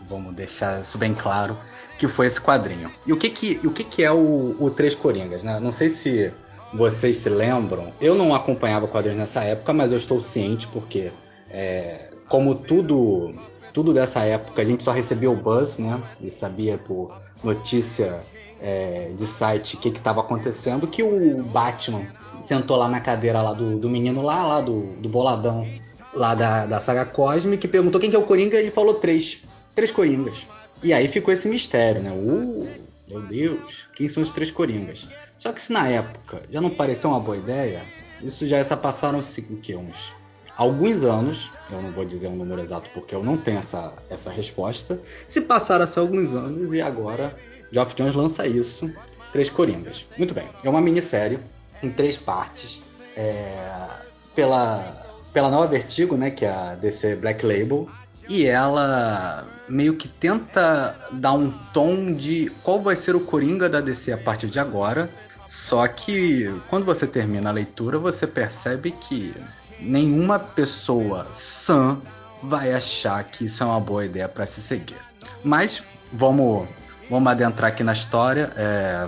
vamos 0.10 0.34
deixar 0.36 0.82
isso 0.82 0.98
bem 0.98 1.14
claro 1.14 1.58
que 1.98 2.08
foi 2.08 2.28
esse 2.28 2.40
quadrinho. 2.40 2.92
E 3.06 3.14
o 3.14 3.18
que 3.18 3.30
que 3.30 3.60
o 3.66 3.72
que 3.72 3.84
que 3.84 4.04
é 4.04 4.12
o, 4.12 4.56
o 4.60 4.70
Três 4.70 4.94
Coringas, 4.94 5.44
né? 5.44 5.60
Não 5.60 5.72
sei 5.72 5.90
se 5.90 6.34
vocês 6.74 7.18
se 7.18 7.30
lembram. 7.30 7.94
Eu 8.02 8.16
não 8.16 8.34
acompanhava 8.34 8.88
quadrinhos 8.88 9.20
nessa 9.20 9.44
época, 9.44 9.72
mas 9.74 9.92
eu 9.92 9.98
estou 9.98 10.20
ciente 10.20 10.68
porque 10.68 11.12
é, 11.50 12.10
como 12.28 12.56
tudo 12.56 13.34
tudo 13.72 13.94
dessa 13.94 14.22
época 14.22 14.62
a 14.62 14.66
gente 14.66 14.84
só 14.84 14.92
recebia 14.92 15.32
o 15.32 15.36
buzz, 15.36 15.78
né? 15.78 16.02
E 16.20 16.30
sabia 16.30 16.78
por 16.78 17.16
notícia 17.44 18.24
é, 18.62 19.12
de 19.16 19.28
site 19.28 19.76
o 19.76 19.80
que 19.80 19.90
estava 19.90 20.22
acontecendo, 20.22 20.88
que 20.88 21.04
o 21.04 21.44
Batman 21.44 22.08
sentou 22.44 22.78
lá 22.78 22.88
na 22.88 23.00
cadeira 23.00 23.42
lá 23.42 23.53
do, 23.53 23.78
do 23.78 23.90
menino 23.90 24.22
lá, 24.22 24.45
lá 24.45 24.62
do, 24.62 24.94
do 24.98 25.10
boladão 25.10 25.68
lá 26.14 26.36
da, 26.36 26.66
da 26.66 26.80
saga 26.80 27.06
Cosmic, 27.06 27.68
perguntou 27.68 28.00
quem 28.00 28.10
que 28.10 28.16
é 28.16 28.20
o 28.20 28.24
Coringa 28.24 28.58
e 28.58 28.64
ele 28.64 28.72
falou 28.72 28.95
três. 28.95 29.44
Três 29.74 29.92
Coringas. 29.92 30.45
E 30.84 30.94
aí 30.94 31.08
ficou 31.08 31.34
esse 31.34 31.48
mistério, 31.48 32.02
né? 32.02 32.12
Uh, 32.12 32.68
meu 33.10 33.22
Deus, 33.22 33.88
quem 33.95 34.08
são 34.08 34.22
os 34.22 34.32
três 34.32 34.52
Coringas? 34.52 35.10
Só 35.38 35.52
que 35.52 35.62
se 35.62 35.74
na 35.74 35.88
época 35.88 36.44
já 36.50 36.62
não 36.62 36.70
pareceu 36.70 37.10
uma 37.10 37.20
boa 37.20 37.38
ideia, 37.38 37.82
isso 38.22 38.48
já 38.48 38.58
essa 38.58 38.78
passaram 38.78 39.20
o 39.20 39.58
quê? 39.58 39.76
Uns 39.76 40.14
alguns 40.56 41.03
anos, 41.03 41.50
eu 41.72 41.82
não 41.82 41.92
vou 41.92 42.06
dizer 42.06 42.28
um 42.28 42.36
número 42.36 42.62
exato 42.62 42.90
porque 42.94 43.16
eu 43.16 43.24
não 43.24 43.38
tenho 43.38 43.58
essa, 43.58 43.92
essa 44.10 44.30
resposta, 44.30 45.02
se 45.28 45.42
passaram-se 45.42 45.98
alguns 45.98 46.36
anos 46.36 46.72
e 46.74 46.82
agora 46.82 47.36
Geoff 47.72 47.95
Jones 47.95 48.14
lança 48.14 48.45
isso, 48.45 48.94
Três 49.32 49.50
Coringas. 49.50 50.06
Muito 50.16 50.32
bem, 50.32 50.48
é 50.64 50.70
uma 50.70 50.80
minissérie 50.80 51.40
em 51.84 51.92
três 51.92 52.18
partes, 52.18 52.82
é, 53.16 53.88
pela, 54.36 55.06
pela 55.32 55.50
nova 55.50 55.68
Vertigo, 55.68 56.16
né, 56.18 56.32
que 56.32 56.45
é 56.45 56.52
a 56.52 56.76
DC 56.76 57.16
Black 57.18 57.45
Label, 57.45 57.88
e 58.30 58.45
ela 58.45 59.48
meio 59.68 59.95
que 59.95 60.08
tenta 60.08 60.95
dar 61.12 61.34
um 61.34 61.52
tom 61.74 62.14
de 62.14 62.52
qual 62.64 62.82
vai 62.82 62.95
ser 62.95 63.16
o 63.16 63.22
Coringa 63.22 63.70
da 63.70 63.82
DC 63.82 64.12
a 64.12 64.18
partir 64.18 64.48
de 64.48 64.60
agora, 64.60 65.10
só 65.45 65.88
que 65.88 66.50
quando 66.70 66.86
você 66.86 67.06
termina 67.06 67.50
a 67.50 67.53
leitura, 67.53 68.00
você 68.00 68.26
percebe 68.26 68.92
que 68.92 69.36
nenhuma 69.80 70.40
pessoa 70.40 71.28
sã 71.34 72.00
vai 72.42 72.74
achar 72.74 73.24
que 73.24 73.45
isso 73.45 73.64
é 73.64 73.66
uma 73.66 73.80
boa 73.80 74.06
ideia 74.06 74.28
para 74.28 74.45
se 74.45 74.62
seguir. 74.62 74.98
Mas 75.44 75.84
vamos, 76.12 76.68
vamos 77.10 77.32
adentrar 77.32 77.72
aqui 77.72 77.84
na 77.84 77.94
história. 77.94 78.52
É 78.56 79.08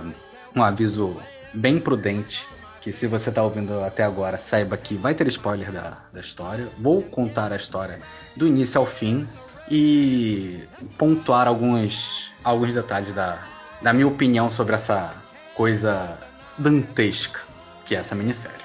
um 0.54 0.62
aviso 0.62 1.16
bem 1.52 1.78
prudente 1.78 2.46
que 2.86 2.92
se 2.92 3.08
você 3.08 3.30
está 3.30 3.42
ouvindo 3.42 3.82
até 3.82 4.04
agora, 4.04 4.38
saiba 4.38 4.76
que 4.76 4.94
vai 4.94 5.12
ter 5.12 5.26
spoiler 5.26 5.72
da, 5.72 5.98
da 6.12 6.20
história. 6.20 6.68
Vou 6.78 7.02
contar 7.02 7.50
a 7.50 7.56
história 7.56 7.98
do 8.36 8.46
início 8.46 8.80
ao 8.80 8.86
fim 8.86 9.26
e 9.68 10.60
pontuar 10.96 11.48
alguns, 11.48 12.30
alguns 12.44 12.72
detalhes 12.72 13.12
da, 13.12 13.38
da 13.82 13.92
minha 13.92 14.06
opinião 14.06 14.52
sobre 14.52 14.76
essa 14.76 15.12
coisa 15.56 16.16
dantesca 16.56 17.40
que 17.86 17.96
é 17.96 17.98
essa 17.98 18.14
minissérie. 18.14 18.60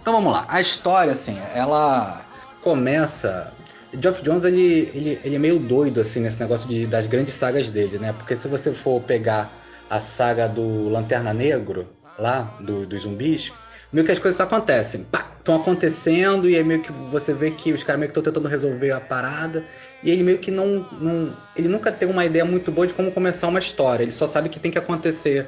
Então 0.00 0.10
vamos 0.14 0.32
lá. 0.32 0.46
A 0.48 0.58
história, 0.58 1.12
assim, 1.12 1.38
ela 1.54 2.22
começa. 2.62 3.52
Geoff 3.92 4.22
Jones 4.22 4.44
ele, 4.44 4.90
ele, 4.94 5.20
ele 5.22 5.36
é 5.36 5.38
meio 5.38 5.58
doido 5.58 6.00
assim 6.00 6.20
nesse 6.20 6.40
negócio 6.40 6.66
de, 6.66 6.86
das 6.86 7.06
grandes 7.06 7.34
sagas 7.34 7.70
dele, 7.70 7.98
né? 7.98 8.14
Porque 8.14 8.34
se 8.36 8.48
você 8.48 8.72
for 8.72 9.02
pegar 9.02 9.50
a 9.90 10.00
saga 10.00 10.48
do 10.48 10.88
Lanterna 10.88 11.34
Negro, 11.34 11.86
lá, 12.18 12.54
do- 12.60 12.86
dos 12.86 13.02
zumbis, 13.02 13.52
meio 13.96 14.04
que 14.04 14.12
as 14.12 14.18
coisas 14.18 14.38
acontecem. 14.38 15.06
Estão 15.38 15.56
acontecendo 15.56 16.50
e 16.50 16.54
aí 16.54 16.62
meio 16.62 16.82
que 16.82 16.92
você 16.92 17.32
vê 17.32 17.50
que 17.50 17.72
os 17.72 17.82
caras 17.82 17.98
meio 17.98 18.12
que 18.12 18.18
estão 18.18 18.30
tentando 18.30 18.46
resolver 18.46 18.90
a 18.90 19.00
parada. 19.00 19.64
E 20.02 20.10
ele 20.10 20.22
meio 20.22 20.38
que 20.38 20.50
não, 20.50 20.86
não- 20.92 21.34
Ele 21.56 21.66
nunca 21.66 21.90
tem 21.90 22.06
uma 22.06 22.24
ideia 22.24 22.44
muito 22.44 22.70
boa 22.70 22.86
de 22.86 22.92
como 22.92 23.10
começar 23.10 23.48
uma 23.48 23.58
história. 23.58 24.02
Ele 24.02 24.12
só 24.12 24.26
sabe 24.26 24.50
que 24.50 24.60
tem 24.60 24.70
que 24.70 24.78
acontecer 24.78 25.46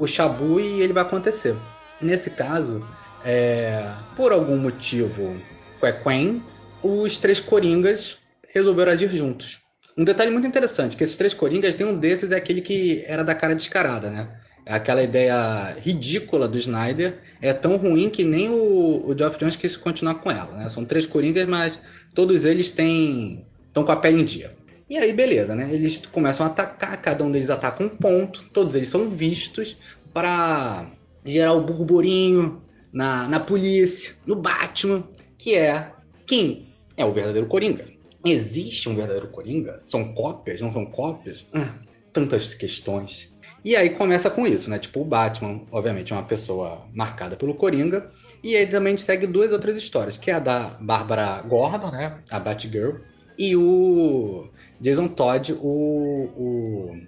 o 0.00 0.06
Shabu 0.06 0.58
e 0.58 0.80
ele 0.82 0.92
vai 0.92 1.02
acontecer. 1.02 1.54
Nesse 2.00 2.30
caso, 2.30 2.84
é, 3.24 3.84
por 4.16 4.32
algum 4.32 4.56
motivo, 4.56 5.36
Quequen, 5.80 6.42
os 6.82 7.16
três 7.18 7.38
Coringas 7.38 8.18
resolveram 8.52 8.90
agir 8.90 9.14
juntos. 9.14 9.60
Um 9.96 10.02
detalhe 10.02 10.30
muito 10.32 10.48
interessante, 10.48 10.96
que 10.96 11.04
esses 11.04 11.16
três 11.16 11.32
Coringas, 11.32 11.76
tem 11.76 11.86
um 11.86 11.96
desses 11.96 12.32
é 12.32 12.36
aquele 12.36 12.60
que 12.60 13.04
era 13.06 13.22
da 13.22 13.34
cara 13.34 13.54
descarada, 13.54 14.10
né? 14.10 14.28
Aquela 14.66 15.02
ideia 15.02 15.76
ridícula 15.78 16.48
do 16.48 16.56
Snyder, 16.56 17.18
é 17.40 17.52
tão 17.52 17.76
ruim 17.76 18.08
que 18.08 18.24
nem 18.24 18.48
o, 18.48 19.06
o 19.06 19.16
Geoff 19.16 19.38
Jones 19.38 19.56
quis 19.56 19.76
continuar 19.76 20.16
com 20.16 20.30
ela, 20.30 20.52
né? 20.56 20.68
São 20.68 20.84
três 20.84 21.04
Coringas, 21.04 21.46
mas 21.46 21.78
todos 22.14 22.44
eles 22.44 22.70
têm 22.70 23.44
estão 23.66 23.84
com 23.84 23.92
a 23.92 23.96
pele 23.96 24.22
em 24.22 24.24
dia. 24.24 24.54
E 24.88 24.96
aí, 24.96 25.12
beleza, 25.12 25.54
né? 25.54 25.68
Eles 25.72 25.98
começam 26.06 26.46
a 26.46 26.48
atacar, 26.48 27.00
cada 27.02 27.24
um 27.24 27.32
deles 27.32 27.50
ataca 27.50 27.82
um 27.82 27.88
ponto, 27.88 28.44
todos 28.52 28.74
eles 28.74 28.88
são 28.88 29.10
vistos 29.10 29.76
para 30.12 30.86
gerar 31.24 31.54
o 31.54 31.62
burburinho 31.62 32.62
na, 32.92 33.26
na 33.28 33.40
polícia, 33.40 34.14
no 34.24 34.36
Batman, 34.36 35.02
que 35.36 35.56
é 35.56 35.90
quem 36.24 36.68
é 36.96 37.04
o 37.04 37.12
verdadeiro 37.12 37.48
Coringa. 37.48 37.84
Existe 38.24 38.88
um 38.88 38.94
verdadeiro 38.94 39.28
Coringa? 39.28 39.82
São 39.84 40.14
cópias? 40.14 40.60
Não 40.60 40.72
são 40.72 40.86
cópias? 40.86 41.44
Ah, 41.52 41.74
tantas 42.12 42.54
questões. 42.54 43.33
E 43.64 43.74
aí 43.74 43.90
começa 43.90 44.28
com 44.28 44.46
isso, 44.46 44.68
né? 44.68 44.78
Tipo, 44.78 45.00
o 45.00 45.04
Batman, 45.06 45.62
obviamente, 45.72 46.12
é 46.12 46.16
uma 46.16 46.22
pessoa 46.22 46.86
marcada 46.92 47.34
pelo 47.34 47.54
Coringa. 47.54 48.10
E 48.42 48.54
aí 48.54 48.66
também 48.66 48.94
segue 48.98 49.26
duas 49.26 49.50
outras 49.52 49.74
histórias, 49.76 50.18
que 50.18 50.30
é 50.30 50.34
a 50.34 50.38
da 50.38 50.76
Bárbara 50.78 51.40
Gordon, 51.40 51.90
né? 51.90 52.18
A 52.30 52.38
Batgirl. 52.38 52.96
E 53.38 53.56
o 53.56 54.50
Jason 54.78 55.08
Todd, 55.08 55.54
o. 55.54 56.30
o 56.36 57.00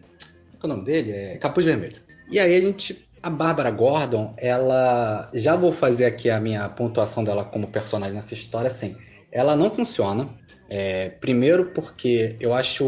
qual 0.59 0.62
é 0.62 0.67
o 0.67 0.68
nome 0.68 0.85
dele? 0.85 1.12
É 1.12 1.36
Capuz 1.36 1.67
Vermelho. 1.67 2.01
E 2.31 2.41
aí 2.41 2.57
a 2.57 2.60
gente. 2.60 3.07
A 3.23 3.28
Bárbara 3.28 3.70
Gordon, 3.70 4.35
ela. 4.39 5.31
Já 5.35 5.57
vou 5.57 5.73
fazer 5.73 6.07
aqui 6.07 6.31
a 6.31 6.41
minha 6.41 6.67
pontuação 6.70 7.23
dela 7.23 7.44
como 7.44 7.67
personagem 7.67 8.15
nessa 8.15 8.33
história, 8.33 8.68
assim. 8.68 8.97
Ela 9.31 9.55
não 9.55 9.70
funciona. 9.70 10.26
É, 10.69 11.11
primeiro 11.11 11.67
porque 11.67 12.36
eu 12.41 12.53
acho. 12.53 12.85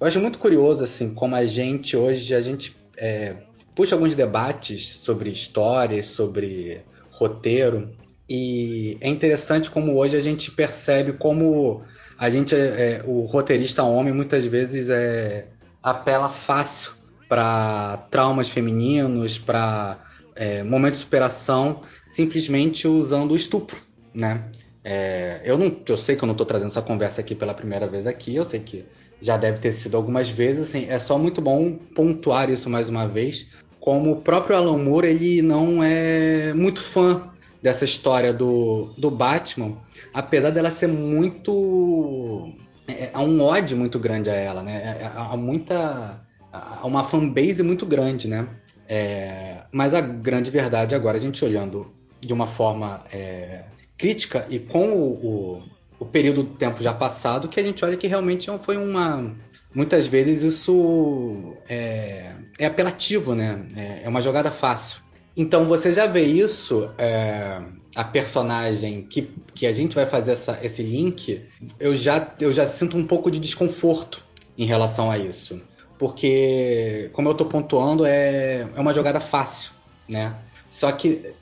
Eu 0.00 0.06
acho 0.06 0.20
muito 0.20 0.38
curioso, 0.38 0.82
assim, 0.82 1.12
como 1.12 1.36
a 1.36 1.44
gente 1.44 1.96
hoje, 1.96 2.34
a 2.34 2.40
gente 2.40 2.76
é, 2.96 3.36
puxa 3.74 3.94
alguns 3.94 4.14
debates 4.14 5.00
sobre 5.02 5.30
histórias, 5.30 6.06
sobre 6.06 6.80
roteiro. 7.10 7.90
E 8.28 8.96
é 9.00 9.08
interessante 9.08 9.70
como 9.70 9.96
hoje 9.96 10.16
a 10.16 10.20
gente 10.20 10.50
percebe 10.50 11.12
como 11.12 11.82
a 12.18 12.30
gente, 12.30 12.54
é, 12.54 13.02
o 13.04 13.26
roteirista 13.26 13.82
homem, 13.82 14.14
muitas 14.14 14.44
vezes 14.44 14.88
é, 14.88 15.48
apela 15.82 16.28
fácil 16.28 16.92
para 17.28 17.96
traumas 18.10 18.48
femininos, 18.48 19.38
para 19.38 19.98
é, 20.34 20.62
momentos 20.62 21.00
de 21.00 21.04
superação, 21.04 21.82
simplesmente 22.08 22.86
usando 22.86 23.32
o 23.32 23.36
estupro, 23.36 23.76
né? 24.14 24.44
É, 24.84 25.40
eu, 25.44 25.56
não, 25.56 25.76
eu 25.86 25.96
sei 25.96 26.16
que 26.16 26.22
eu 26.22 26.26
não 26.26 26.32
estou 26.32 26.46
trazendo 26.46 26.70
essa 26.70 26.82
conversa 26.82 27.20
aqui 27.20 27.34
pela 27.34 27.54
primeira 27.54 27.86
vez 27.86 28.06
aqui, 28.06 28.34
eu 28.34 28.44
sei 28.44 28.60
que 28.60 28.84
já 29.20 29.36
deve 29.36 29.58
ter 29.58 29.72
sido 29.72 29.96
algumas 29.96 30.28
vezes, 30.28 30.68
assim, 30.68 30.86
é 30.88 30.98
só 30.98 31.16
muito 31.16 31.40
bom 31.40 31.74
pontuar 31.94 32.50
isso 32.50 32.68
mais 32.68 32.88
uma 32.88 33.06
vez, 33.06 33.48
como 33.78 34.12
o 34.12 34.20
próprio 34.20 34.56
Alan 34.56 34.78
Moore, 34.78 35.08
ele 35.08 35.42
não 35.42 35.82
é 35.82 36.52
muito 36.54 36.80
fã 36.80 37.30
dessa 37.62 37.84
história 37.84 38.32
do, 38.32 38.92
do 38.98 39.10
Batman, 39.10 39.76
apesar 40.12 40.50
dela 40.50 40.70
ser 40.70 40.88
muito... 40.88 42.52
É, 42.88 43.10
há 43.12 43.22
um 43.22 43.40
ódio 43.40 43.76
muito 43.76 43.98
grande 43.98 44.28
a 44.28 44.34
ela, 44.34 44.62
né? 44.62 44.98
É, 45.00 45.10
Há 45.14 45.36
muita... 45.36 46.20
Há 46.52 46.86
uma 46.86 47.04
fanbase 47.04 47.62
muito 47.62 47.86
grande, 47.86 48.28
né? 48.28 48.46
É, 48.88 49.62
mas 49.72 49.94
a 49.94 50.00
grande 50.00 50.50
verdade 50.50 50.94
agora, 50.94 51.16
a 51.16 51.20
gente 51.20 51.44
olhando 51.44 51.92
de 52.20 52.32
uma 52.32 52.46
forma 52.46 53.04
é, 53.12 53.62
crítica 54.02 54.44
e 54.50 54.58
com 54.58 54.94
o, 54.94 55.12
o, 55.12 55.62
o 56.00 56.04
período 56.04 56.42
do 56.42 56.54
tempo 56.54 56.82
já 56.82 56.92
passado, 56.92 57.46
que 57.46 57.60
a 57.60 57.62
gente 57.62 57.84
olha 57.84 57.96
que 57.96 58.08
realmente 58.08 58.50
foi 58.64 58.76
uma. 58.76 59.32
Muitas 59.72 60.08
vezes 60.08 60.42
isso 60.42 61.54
é, 61.68 62.32
é 62.58 62.66
apelativo, 62.66 63.32
né? 63.32 63.64
É, 63.76 64.02
é 64.02 64.08
uma 64.08 64.20
jogada 64.20 64.50
fácil. 64.50 65.00
Então 65.36 65.66
você 65.66 65.94
já 65.94 66.06
vê 66.08 66.24
isso, 66.24 66.90
é, 66.98 67.62
a 67.94 68.02
personagem 68.02 69.02
que, 69.04 69.30
que 69.54 69.68
a 69.68 69.72
gente 69.72 69.94
vai 69.94 70.04
fazer 70.04 70.32
essa, 70.32 70.58
esse 70.62 70.82
link, 70.82 71.40
eu 71.78 71.94
já, 71.94 72.34
eu 72.40 72.52
já 72.52 72.66
sinto 72.66 72.96
um 72.96 73.06
pouco 73.06 73.30
de 73.30 73.38
desconforto 73.38 74.20
em 74.58 74.66
relação 74.66 75.12
a 75.12 75.16
isso. 75.16 75.62
Porque, 75.96 77.08
como 77.12 77.28
eu 77.28 77.32
estou 77.32 77.46
pontuando, 77.46 78.04
é, 78.04 78.66
é 78.74 78.80
uma 78.80 78.92
jogada 78.92 79.20
fácil, 79.20 79.70
né? 80.08 80.34
Só 80.72 80.90
que 80.90 81.32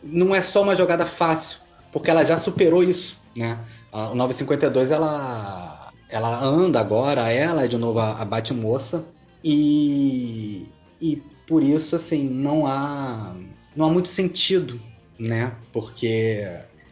não 0.00 0.32
é 0.32 0.40
só 0.40 0.62
uma 0.62 0.76
jogada 0.76 1.04
fácil, 1.04 1.63
porque 1.94 2.10
ela 2.10 2.24
já 2.24 2.36
superou 2.36 2.82
isso, 2.82 3.16
né? 3.36 3.56
A- 3.92 4.10
O 4.10 4.14
952 4.16 4.90
ela 4.90 5.92
ela 6.10 6.44
anda 6.44 6.80
agora, 6.80 7.30
ela 7.32 7.64
é 7.64 7.68
de 7.68 7.78
novo 7.78 7.98
a, 8.00 8.20
a 8.20 8.24
Batmoça 8.24 9.04
e 9.42 10.66
e 11.00 11.22
por 11.46 11.62
isso 11.62 11.94
assim 11.96 12.28
não 12.28 12.66
há 12.66 13.34
não 13.76 13.86
há 13.86 13.90
muito 13.90 14.08
sentido, 14.08 14.80
né? 15.18 15.52
Porque 15.72 16.42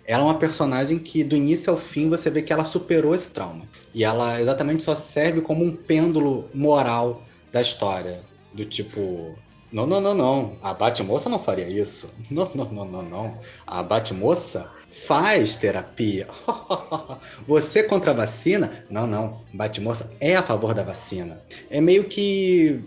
ela 0.06 0.22
é 0.22 0.26
uma 0.26 0.38
personagem 0.38 0.98
que 0.98 1.24
do 1.24 1.34
início 1.36 1.72
ao 1.72 1.78
fim 1.78 2.08
você 2.08 2.30
vê 2.30 2.40
que 2.42 2.52
ela 2.52 2.64
superou 2.64 3.14
esse 3.14 3.30
trauma 3.30 3.66
e 3.94 4.04
ela 4.04 4.40
exatamente 4.40 4.82
só 4.84 4.94
serve 4.94 5.40
como 5.40 5.64
um 5.64 5.74
pêndulo 5.74 6.48
moral 6.54 7.22
da 7.52 7.60
história, 7.60 8.24
do 8.54 8.64
tipo 8.64 9.34
não, 9.72 9.86
não, 9.86 10.00
não, 10.02 10.14
não. 10.14 10.56
A 10.62 10.74
Batmoça 10.74 11.30
não 11.30 11.38
faria 11.42 11.66
isso. 11.66 12.06
Não, 12.30 12.50
não, 12.54 12.66
não, 12.70 12.84
não, 12.84 13.02
não. 13.02 13.38
A 13.66 13.82
Batmoça 13.82 14.70
faz 15.06 15.56
terapia. 15.56 16.26
Você 17.46 17.82
contra 17.82 18.12
a 18.12 18.14
vacina? 18.14 18.84
Não, 18.88 19.06
não. 19.06 19.42
Batmoça 19.52 20.10
é 20.20 20.36
a 20.36 20.42
favor 20.42 20.74
da 20.74 20.82
vacina. 20.82 21.42
É 21.70 21.80
meio 21.80 22.04
que 22.04 22.82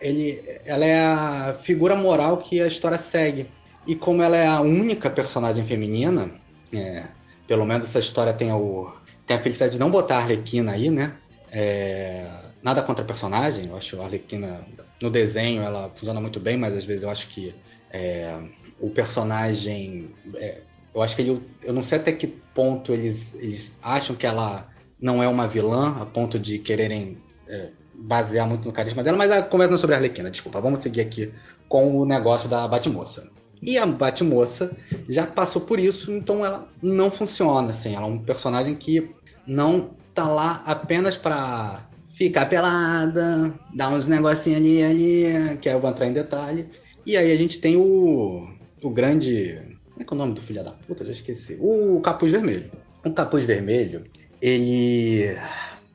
ele, 0.00 0.42
ela 0.64 0.84
é 0.84 1.00
a 1.00 1.56
figura 1.62 1.96
moral 1.96 2.38
que 2.38 2.60
a 2.60 2.66
história 2.66 2.98
segue. 2.98 3.48
E 3.86 3.94
como 3.94 4.22
ela 4.22 4.36
é 4.36 4.46
a 4.46 4.60
única 4.60 5.08
personagem 5.10 5.64
feminina, 5.64 6.30
é, 6.72 7.04
pelo 7.46 7.64
menos 7.64 7.88
essa 7.88 7.98
história 7.98 8.32
tem, 8.32 8.52
o, 8.52 8.92
tem 9.26 9.36
a 9.36 9.42
felicidade 9.42 9.72
de 9.72 9.78
não 9.78 9.90
botar 9.90 10.16
a 10.16 10.22
Arlequina 10.22 10.72
aí, 10.72 10.90
né? 10.90 11.16
É, 11.50 12.28
nada 12.62 12.82
contra 12.82 13.02
a 13.02 13.06
personagem, 13.06 13.68
eu 13.68 13.76
acho 13.76 14.00
a 14.00 14.04
Arlequina 14.04 14.60
no 15.00 15.10
desenho 15.10 15.62
ela 15.62 15.90
funciona 15.94 16.20
muito 16.20 16.38
bem, 16.38 16.56
mas 16.56 16.76
às 16.76 16.84
vezes 16.84 17.04
eu 17.04 17.10
acho 17.10 17.28
que 17.28 17.54
é, 17.90 18.36
o 18.78 18.90
personagem. 18.90 20.14
é, 20.34 20.67
eu 20.94 21.02
acho 21.02 21.14
que 21.16 21.22
ele. 21.22 21.42
Eu 21.62 21.72
não 21.72 21.82
sei 21.82 21.98
até 21.98 22.12
que 22.12 22.26
ponto 22.26 22.92
eles, 22.92 23.34
eles 23.34 23.74
acham 23.82 24.16
que 24.16 24.26
ela 24.26 24.68
não 25.00 25.22
é 25.22 25.28
uma 25.28 25.46
vilã, 25.46 25.96
a 26.00 26.06
ponto 26.06 26.38
de 26.38 26.58
quererem 26.58 27.18
é, 27.48 27.70
basear 27.94 28.46
muito 28.46 28.64
no 28.64 28.72
carisma 28.72 29.02
dela, 29.02 29.16
mas 29.16 29.30
a 29.30 29.42
conversa 29.42 29.70
não 29.70 29.78
é 29.78 29.80
sobre 29.80 29.94
a 29.94 29.98
Arlequina, 29.98 30.30
desculpa. 30.30 30.60
Vamos 30.60 30.80
seguir 30.80 31.00
aqui 31.00 31.32
com 31.68 31.96
o 31.96 32.04
negócio 32.04 32.48
da 32.48 32.66
Batmoça. 32.66 33.30
E 33.60 33.76
a 33.76 33.86
Batmoça 33.86 34.76
já 35.08 35.26
passou 35.26 35.62
por 35.62 35.78
isso, 35.78 36.12
então 36.12 36.44
ela 36.44 36.68
não 36.82 37.10
funciona, 37.10 37.70
assim. 37.70 37.94
Ela 37.94 38.06
é 38.06 38.10
um 38.10 38.18
personagem 38.18 38.74
que 38.74 39.10
não 39.46 39.90
tá 40.14 40.28
lá 40.28 40.62
apenas 40.64 41.16
pra 41.16 41.88
ficar 42.10 42.46
pelada, 42.46 43.54
dar 43.74 43.90
uns 43.90 44.06
negocinhos 44.06 44.58
ali 44.58 44.82
ali, 44.82 45.58
que 45.58 45.68
eu 45.68 45.80
vou 45.80 45.90
entrar 45.90 46.06
em 46.06 46.12
detalhe. 46.12 46.68
E 47.06 47.16
aí 47.16 47.32
a 47.32 47.36
gente 47.36 47.60
tem 47.60 47.76
o, 47.76 48.48
o 48.82 48.90
grande. 48.90 49.77
Como 49.98 50.02
é 50.02 50.06
que 50.06 50.12
é 50.12 50.14
o 50.14 50.18
nome 50.18 50.34
do 50.34 50.40
filho 50.40 50.62
da 50.62 50.70
puta? 50.70 51.04
Já 51.04 51.10
esqueci. 51.10 51.56
O 51.58 52.00
Capuz 52.00 52.30
Vermelho. 52.30 52.70
O 53.04 53.10
Capuz 53.10 53.44
Vermelho, 53.44 54.04
ele. 54.40 55.36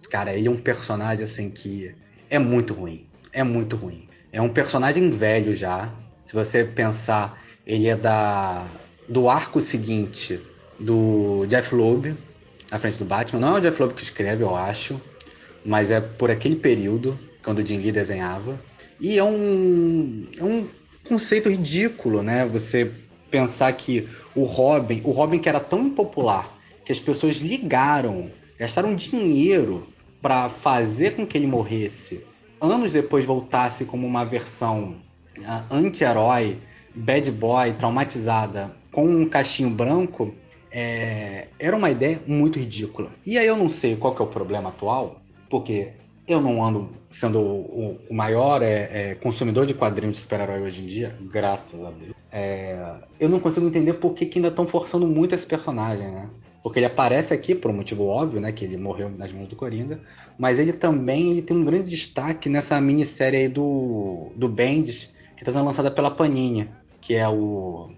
Cara, 0.09 0.35
ele 0.35 0.47
é 0.47 0.51
um 0.51 0.57
personagem 0.57 1.23
assim 1.23 1.49
que 1.49 1.95
é 2.29 2.37
muito 2.37 2.73
ruim. 2.73 3.05
É 3.31 3.43
muito 3.43 3.77
ruim. 3.77 4.09
É 4.29 4.41
um 4.41 4.49
personagem 4.49 5.09
velho 5.09 5.53
já. 5.53 5.93
Se 6.25 6.33
você 6.33 6.65
pensar, 6.65 7.41
ele 7.65 7.87
é 7.87 7.95
da 7.95 8.67
do 9.07 9.29
arco 9.29 9.61
seguinte 9.61 10.37
do 10.77 11.45
Jeff 11.45 11.73
Loeb, 11.73 12.13
à 12.71 12.79
frente 12.79 12.99
do 12.99 13.05
Batman. 13.05 13.39
Não 13.39 13.55
é 13.55 13.59
o 13.59 13.61
Jeff 13.61 13.81
Loeb 13.81 13.95
que 13.95 14.03
escreve, 14.03 14.43
eu 14.43 14.53
acho, 14.53 14.99
mas 15.63 15.91
é 15.91 16.01
por 16.01 16.29
aquele 16.29 16.57
período, 16.57 17.17
quando 17.41 17.59
o 17.59 17.65
Jim 17.65 17.77
Lee 17.77 17.91
desenhava. 17.91 18.59
E 18.99 19.17
é 19.17 19.23
um, 19.23 20.27
é 20.37 20.43
um 20.43 20.67
conceito 21.07 21.49
ridículo, 21.49 22.21
né? 22.21 22.45
Você 22.47 22.91
pensar 23.33 23.73
que 23.73 24.07
o 24.35 24.43
Robin, 24.43 25.01
o 25.03 25.09
Robin 25.09 25.39
que 25.39 25.49
era 25.49 25.59
tão 25.59 25.87
impopular, 25.87 26.55
que 26.85 26.91
as 26.91 26.99
pessoas 26.99 27.37
ligaram, 27.37 28.29
gastaram 28.59 28.93
dinheiro 28.93 29.87
para 30.21 30.49
fazer 30.49 31.15
com 31.15 31.25
que 31.25 31.35
ele 31.37 31.47
morresse 31.47 32.23
anos 32.71 32.91
depois 32.91 33.25
voltasse 33.25 33.85
como 33.85 34.07
uma 34.07 34.23
versão 34.23 34.95
ah, 35.45 35.65
anti-herói, 35.71 36.59
bad 36.93 37.29
boy, 37.31 37.73
traumatizada, 37.73 38.71
com 38.91 39.05
um 39.05 39.27
cachinho 39.27 39.69
branco, 39.69 40.33
é, 40.71 41.47
era 41.59 41.75
uma 41.75 41.89
ideia 41.89 42.21
muito 42.25 42.59
ridícula. 42.59 43.09
E 43.25 43.37
aí 43.37 43.47
eu 43.47 43.57
não 43.57 43.69
sei 43.69 43.95
qual 43.95 44.15
é 44.17 44.21
o 44.21 44.27
problema 44.27 44.69
atual, 44.69 45.19
porque 45.49 45.89
eu 46.27 46.39
não 46.39 46.63
ando 46.63 46.89
sendo 47.11 47.39
o, 47.39 47.99
o 48.09 48.13
maior 48.13 48.61
é, 48.61 48.89
é, 49.11 49.15
consumidor 49.15 49.65
de 49.65 49.73
quadrinhos 49.73 50.17
de 50.17 50.21
super-herói 50.21 50.61
hoje 50.61 50.83
em 50.83 50.85
dia, 50.85 51.15
graças 51.21 51.83
a 51.83 51.91
Deus. 51.91 52.12
É, 52.35 52.95
eu 53.19 53.29
não 53.29 53.39
consigo 53.39 53.67
entender 53.67 53.93
por 53.93 54.15
que, 54.15 54.25
que 54.25 54.39
ainda 54.39 54.47
estão 54.47 54.65
forçando 54.65 55.05
muito 55.05 55.35
esse 55.35 55.45
personagem, 55.45 56.09
né? 56.11 56.29
Porque 56.63 56.79
ele 56.79 56.87
aparece 56.87 57.31
aqui 57.31 57.53
por 57.53 57.69
um 57.69 57.75
motivo 57.75 58.07
óbvio, 58.07 58.41
né? 58.41 58.51
Que 58.51 58.65
ele 58.65 58.75
morreu 58.75 59.07
nas 59.07 59.31
mãos 59.31 59.47
do 59.47 59.55
Coringa. 59.55 59.99
Mas 60.35 60.57
ele 60.57 60.73
também 60.73 61.29
ele 61.29 61.43
tem 61.43 61.55
um 61.55 61.63
grande 61.63 61.89
destaque 61.89 62.49
nessa 62.49 62.81
minissérie 62.81 63.37
aí 63.37 63.47
do, 63.47 64.31
do 64.35 64.49
Bendis, 64.49 65.11
que 65.35 65.43
está 65.43 65.51
sendo 65.51 65.65
lançada 65.65 65.91
pela 65.91 66.09
Panini, 66.09 66.69
que 66.99 67.13
é 67.13 67.29
o. 67.29 67.91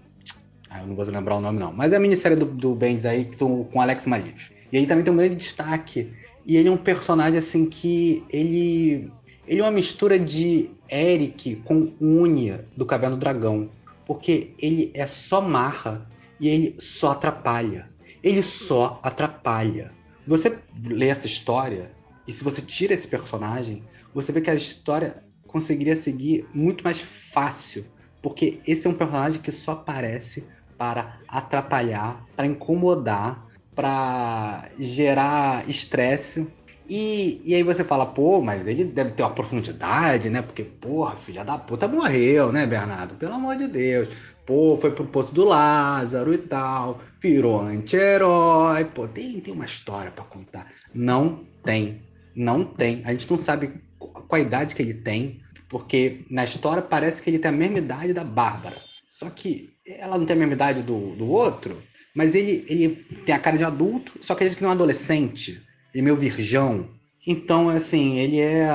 Ah, 0.68 0.82
eu 0.82 0.86
não 0.88 0.94
vou 0.94 1.04
lembrar 1.06 1.36
o 1.36 1.40
nome 1.40 1.58
não. 1.58 1.72
Mas 1.72 1.94
é 1.94 1.96
a 1.96 2.00
minissérie 2.00 2.36
do, 2.36 2.44
do 2.44 2.74
Bendis 2.74 3.06
aí 3.06 3.30
com, 3.38 3.80
Alex 3.80 4.06
Malif. 4.06 4.50
E 4.70 4.76
aí 4.76 4.86
também 4.86 5.02
tem 5.02 5.14
um 5.14 5.16
grande 5.16 5.36
destaque. 5.36 6.12
E 6.44 6.58
ele 6.58 6.68
é 6.68 6.72
um 6.72 6.76
personagem 6.76 7.38
assim 7.38 7.64
que 7.64 8.22
ele. 8.28 9.10
Ele 9.48 9.60
é 9.60 9.64
uma 9.64 9.70
mistura 9.70 10.18
de 10.18 10.70
Eric 10.90 11.56
com 11.64 11.92
Unia 12.00 12.66
do 12.76 12.84
Caverna 12.84 13.16
do 13.16 13.20
Dragão. 13.20 13.70
Porque 14.06 14.54
ele 14.58 14.90
é 14.94 15.06
só 15.06 15.40
marra 15.40 16.08
e 16.40 16.48
ele 16.48 16.76
só 16.78 17.10
atrapalha. 17.10 17.90
Ele 18.22 18.42
só 18.42 19.00
atrapalha. 19.02 19.92
Você 20.26 20.58
lê 20.84 21.08
essa 21.08 21.26
história 21.26 21.92
e 22.26 22.32
se 22.32 22.42
você 22.42 22.60
tira 22.60 22.94
esse 22.94 23.06
personagem, 23.06 23.84
você 24.12 24.32
vê 24.32 24.40
que 24.40 24.50
a 24.50 24.54
história 24.54 25.22
conseguiria 25.46 25.96
seguir 25.96 26.46
muito 26.52 26.82
mais 26.82 27.00
fácil, 27.00 27.86
porque 28.20 28.58
esse 28.66 28.86
é 28.86 28.90
um 28.90 28.94
personagem 28.94 29.40
que 29.40 29.52
só 29.52 29.72
aparece 29.72 30.44
para 30.76 31.20
atrapalhar, 31.28 32.24
para 32.34 32.46
incomodar, 32.46 33.46
para 33.74 34.68
gerar 34.78 35.68
estresse. 35.68 36.46
E, 36.88 37.40
e 37.44 37.54
aí 37.54 37.62
você 37.62 37.82
fala, 37.82 38.06
pô, 38.06 38.40
mas 38.40 38.66
ele 38.66 38.84
deve 38.84 39.10
ter 39.10 39.22
uma 39.22 39.30
profundidade, 39.30 40.30
né? 40.30 40.42
Porque, 40.42 40.62
porra, 40.62 41.16
filha 41.16 41.44
da 41.44 41.58
puta 41.58 41.88
morreu, 41.88 42.52
né, 42.52 42.66
Bernardo? 42.66 43.14
Pelo 43.14 43.34
amor 43.34 43.56
de 43.56 43.66
Deus. 43.66 44.08
Pô, 44.44 44.78
foi 44.80 44.92
pro 44.92 45.04
posto 45.06 45.34
do 45.34 45.44
Lázaro 45.44 46.32
e 46.32 46.38
tal, 46.38 47.00
virou 47.20 47.60
anti-herói. 47.60 48.84
Pô, 48.84 49.08
tem, 49.08 49.40
tem 49.40 49.52
uma 49.52 49.64
história 49.64 50.12
para 50.12 50.24
contar. 50.24 50.70
Não 50.94 51.44
tem. 51.64 52.02
Não 52.34 52.64
tem. 52.64 53.02
A 53.04 53.10
gente 53.10 53.28
não 53.28 53.38
sabe 53.38 53.72
qual 53.98 54.24
a 54.30 54.38
idade 54.38 54.76
que 54.76 54.82
ele 54.82 54.94
tem, 54.94 55.40
porque 55.68 56.24
na 56.30 56.44
história 56.44 56.82
parece 56.82 57.20
que 57.20 57.28
ele 57.28 57.40
tem 57.40 57.48
a 57.48 57.52
mesma 57.52 57.78
idade 57.78 58.12
da 58.12 58.22
Bárbara. 58.22 58.80
Só 59.10 59.28
que 59.30 59.70
ela 59.84 60.16
não 60.16 60.26
tem 60.26 60.36
a 60.36 60.38
mesma 60.38 60.54
idade 60.54 60.82
do, 60.82 61.16
do 61.16 61.28
outro, 61.28 61.82
mas 62.14 62.34
ele, 62.34 62.64
ele 62.68 62.88
tem 63.24 63.34
a 63.34 63.38
cara 63.38 63.58
de 63.58 63.64
adulto, 63.64 64.12
só 64.20 64.34
que 64.34 64.44
ele 64.44 64.50
diz 64.50 64.56
que 64.56 64.62
não 64.62 64.70
é 64.70 64.72
um 64.72 64.76
adolescente. 64.76 65.65
É 65.96 66.02
meio 66.02 66.14
virgão. 66.14 66.90
Então, 67.26 67.70
assim, 67.70 68.18
ele 68.18 68.38
é. 68.38 68.68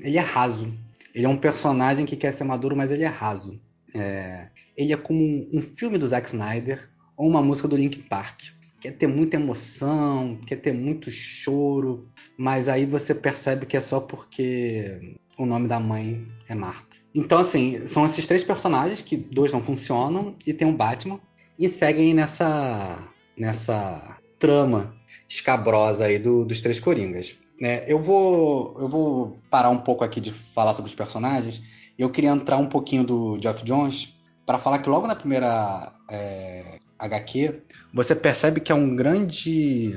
Ele 0.00 0.16
é 0.16 0.20
raso. 0.20 0.72
Ele 1.14 1.26
é 1.26 1.28
um 1.28 1.36
personagem 1.36 2.06
que 2.06 2.16
quer 2.16 2.32
ser 2.32 2.44
maduro, 2.44 2.74
mas 2.74 2.90
ele 2.90 3.04
é 3.04 3.08
raso. 3.08 3.60
É, 3.94 4.48
ele 4.74 4.92
é 4.92 4.96
como 4.96 5.20
um, 5.20 5.48
um, 5.52 5.62
filme 5.62 5.98
do 5.98 6.08
Zack 6.08 6.26
Snyder 6.26 6.88
ou 7.16 7.28
uma 7.28 7.42
música 7.42 7.68
do 7.68 7.76
Linkin 7.76 8.00
Park. 8.00 8.40
Quer 8.80 8.92
ter 8.92 9.06
muita 9.06 9.36
emoção, 9.36 10.38
quer 10.46 10.56
ter 10.56 10.72
muito 10.72 11.10
choro, 11.10 12.08
mas 12.36 12.68
aí 12.68 12.86
você 12.86 13.14
percebe 13.14 13.66
que 13.66 13.76
é 13.76 13.80
só 13.80 14.00
porque 14.00 15.16
o 15.38 15.44
nome 15.44 15.68
da 15.68 15.78
mãe 15.78 16.26
é 16.48 16.54
Marta. 16.54 16.96
Então, 17.14 17.38
assim, 17.38 17.86
são 17.86 18.04
esses 18.04 18.26
três 18.26 18.42
personagens 18.42 19.02
que 19.02 19.16
dois 19.16 19.52
não 19.52 19.62
funcionam 19.62 20.34
e 20.46 20.52
tem 20.52 20.68
o 20.68 20.76
Batman 20.76 21.20
e 21.58 21.68
seguem 21.68 22.14
nessa 22.14 23.06
nessa 23.36 24.18
trama 24.38 24.94
escabrosa 25.28 26.04
aí 26.04 26.18
do, 26.18 26.44
dos 26.44 26.60
três 26.60 26.78
Coringas. 26.80 27.36
Né? 27.60 27.84
Eu, 27.86 27.98
vou, 27.98 28.76
eu 28.78 28.88
vou 28.88 29.38
parar 29.50 29.70
um 29.70 29.78
pouco 29.78 30.04
aqui 30.04 30.20
de 30.20 30.32
falar 30.32 30.74
sobre 30.74 30.88
os 30.88 30.94
personagens. 30.94 31.62
Eu 31.98 32.10
queria 32.10 32.30
entrar 32.30 32.58
um 32.58 32.66
pouquinho 32.66 33.04
do 33.04 33.38
Geoff 33.40 33.64
Jones 33.64 34.14
para 34.44 34.58
falar 34.58 34.80
que 34.80 34.88
logo 34.88 35.06
na 35.06 35.14
primeira 35.14 35.92
é, 36.10 36.78
HQ 36.98 37.62
você 37.92 38.14
percebe 38.14 38.60
que 38.60 38.72
é 38.72 38.74
um 38.74 38.94
grande 38.94 39.94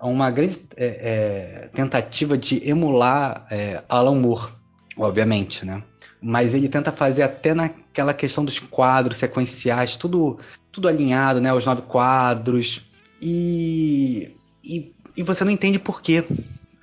uma 0.00 0.30
grande 0.30 0.60
é, 0.76 0.86
é, 0.86 1.68
tentativa 1.68 2.36
de 2.36 2.68
emular 2.68 3.46
é, 3.50 3.82
Alan 3.88 4.16
Moore, 4.16 4.50
obviamente, 4.96 5.64
né? 5.64 5.82
Mas 6.20 6.54
ele 6.54 6.68
tenta 6.68 6.92
fazer 6.92 7.22
até 7.22 7.54
naquela 7.54 8.12
questão 8.12 8.44
dos 8.44 8.58
quadros 8.58 9.16
sequenciais, 9.18 9.96
tudo 9.96 10.38
tudo 10.70 10.88
alinhado, 10.88 11.40
né? 11.40 11.52
Os 11.54 11.64
nove 11.64 11.82
quadros 11.82 12.84
e 13.20 14.34
e, 14.64 14.92
e 15.16 15.22
você 15.22 15.44
não 15.44 15.52
entende 15.52 15.78
por 15.78 16.00
quê. 16.00 16.24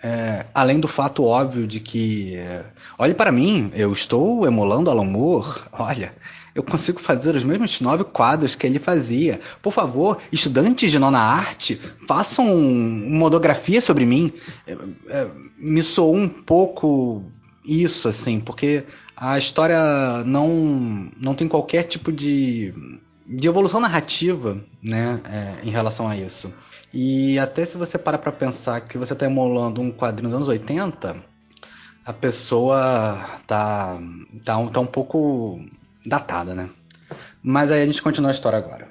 É, 0.04 0.48
além 0.54 0.80
do 0.80 0.88
fato 0.88 1.24
óbvio 1.24 1.68
de 1.68 1.80
que, 1.80 2.36
é, 2.36 2.66
olhe 2.98 3.14
para 3.14 3.32
mim, 3.32 3.72
eu 3.76 3.94
estou 3.94 4.48
emulando 4.48 4.90
Alan 4.90 5.06
Moore, 5.06 5.62
olha, 5.72 6.12
eu 6.54 6.64
consigo 6.64 7.00
fazer 7.00 7.36
os 7.36 7.44
mesmos 7.44 7.80
nove 7.80 8.04
quadros 8.04 8.56
que 8.56 8.66
ele 8.66 8.80
fazia. 8.80 9.40
Por 9.62 9.72
favor, 9.72 10.18
estudantes 10.32 10.92
de 10.92 11.00
nona 11.00 11.20
arte, 11.20 11.80
façam 12.08 12.46
uma 12.46 13.20
monografia 13.20 13.80
sobre 13.80 14.06
mim. 14.06 14.34
É, 14.68 14.78
é, 15.10 15.28
me 15.58 15.82
soou 15.82 16.16
um 16.16 16.28
pouco 16.28 17.24
isso, 17.64 18.08
assim, 18.08 18.40
porque 18.40 18.84
a 19.16 19.38
história 19.38 20.24
não, 20.26 21.10
não 21.18 21.36
tem 21.36 21.48
qualquer 21.48 21.84
tipo 21.84 22.12
de, 22.12 22.74
de 23.28 23.48
evolução 23.48 23.80
narrativa 23.80 24.62
né, 24.82 25.22
é, 25.26 25.68
em 25.68 25.70
relação 25.70 26.08
a 26.08 26.18
isso. 26.18 26.52
E 26.94 27.40
até 27.40 27.66
se 27.66 27.78
você 27.78 27.98
para 27.98 28.18
para 28.18 28.32
pensar 28.32 28.82
que 28.82 28.98
você 28.98 29.14
está 29.14 29.26
emulando 29.26 29.82
um 29.82 29.92
quadrinho 29.92 30.30
dos 30.30 30.36
anos 30.36 30.48
80, 30.50 31.24
a 32.06 32.14
pessoa 32.14 33.40
tá, 33.48 33.98
tá, 34.44 34.66
tá 34.68 34.80
um 34.80 34.86
pouco 34.86 35.64
datada, 36.06 36.54
né? 36.54 36.70
Mas 37.42 37.72
aí 37.72 37.82
a 37.82 37.86
gente 37.86 38.02
continua 38.02 38.32
a 38.32 38.34
história 38.34 38.58
agora. 38.58 38.90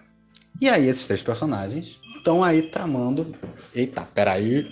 E 0.61 0.69
aí 0.69 0.89
esses 0.89 1.07
três 1.07 1.23
personagens 1.23 2.01
estão 2.17 2.43
aí 2.43 2.63
tramando. 2.63 3.35
Eita, 3.75 4.03
peraí. 4.03 4.67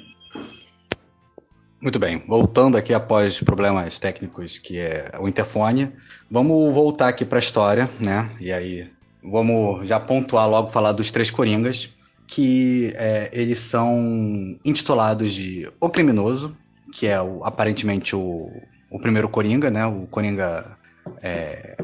Muito 1.80 1.98
bem, 1.98 2.24
voltando 2.26 2.76
aqui 2.76 2.92
após 2.92 3.40
problemas 3.40 3.98
técnicos 3.98 4.58
que 4.58 4.78
é 4.78 5.12
o 5.20 5.28
interfone, 5.28 5.92
vamos 6.28 6.74
voltar 6.74 7.08
aqui 7.08 7.24
para 7.24 7.38
a 7.38 7.40
história, 7.40 7.88
né? 8.00 8.30
E 8.40 8.50
aí 8.52 8.90
vamos 9.22 9.86
já 9.86 10.00
pontuar 10.00 10.48
logo 10.48 10.70
falar 10.70 10.90
dos 10.90 11.10
três 11.12 11.30
coringas 11.30 11.88
que 12.28 12.92
é, 12.94 13.30
eles 13.32 13.58
são 13.58 14.56
intitulados 14.62 15.32
de 15.32 15.68
O 15.80 15.88
Criminoso, 15.88 16.54
que 16.92 17.06
é 17.06 17.20
o, 17.20 17.42
aparentemente 17.42 18.14
o, 18.14 18.52
o 18.90 19.00
primeiro 19.00 19.28
Coringa, 19.30 19.70
né? 19.70 19.86
O 19.86 20.06
Coringa 20.06 20.76
é, 21.22 21.76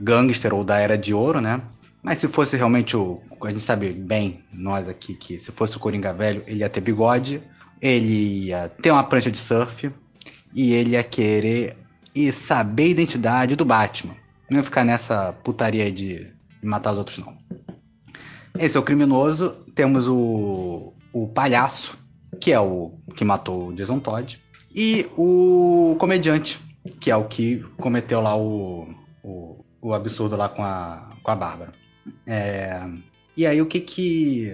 gangster 0.00 0.54
ou 0.54 0.62
da 0.62 0.78
Era 0.78 0.96
de 0.96 1.12
Ouro, 1.12 1.40
né? 1.40 1.60
Mas 2.00 2.18
se 2.18 2.28
fosse 2.28 2.56
realmente 2.56 2.96
o. 2.96 3.20
A 3.42 3.50
gente 3.50 3.64
sabe 3.64 3.90
bem, 3.90 4.44
nós 4.52 4.88
aqui, 4.88 5.14
que 5.14 5.36
se 5.36 5.50
fosse 5.50 5.76
o 5.76 5.80
Coringa 5.80 6.12
velho, 6.12 6.44
ele 6.46 6.60
ia 6.60 6.68
ter 6.68 6.80
bigode, 6.80 7.42
ele 7.82 8.46
ia 8.46 8.68
ter 8.68 8.92
uma 8.92 9.02
prancha 9.02 9.32
de 9.32 9.38
surf 9.38 9.90
e 10.54 10.72
ele 10.74 10.92
ia 10.92 11.02
querer 11.02 11.76
e 12.14 12.30
saber 12.30 12.84
a 12.84 12.88
identidade 12.88 13.56
do 13.56 13.64
Batman. 13.64 14.14
Não 14.48 14.58
ia 14.58 14.64
ficar 14.64 14.84
nessa 14.84 15.32
putaria 15.32 15.90
de 15.90 16.32
matar 16.62 16.92
os 16.92 16.98
outros, 16.98 17.18
não. 17.18 17.36
Esse 18.58 18.76
é 18.76 18.80
o 18.80 18.82
criminoso. 18.82 19.56
Temos 19.78 20.08
o, 20.08 20.92
o 21.12 21.28
palhaço, 21.28 21.96
que 22.40 22.50
é 22.50 22.58
o 22.58 22.98
que 23.14 23.24
matou 23.24 23.68
o 23.68 23.72
Jason 23.72 24.00
Todd. 24.00 24.42
E 24.74 25.08
o 25.16 25.94
comediante, 26.00 26.58
que 26.98 27.12
é 27.12 27.14
o 27.14 27.28
que 27.28 27.64
cometeu 27.76 28.20
lá 28.20 28.36
o, 28.36 28.92
o, 29.22 29.64
o 29.80 29.94
absurdo 29.94 30.34
lá 30.34 30.48
com 30.48 30.64
a, 30.64 31.12
com 31.22 31.30
a 31.30 31.36
Bárbara. 31.36 31.72
É, 32.26 32.88
e 33.36 33.46
aí 33.46 33.62
o 33.62 33.66
que 33.66 33.78
que... 33.78 34.52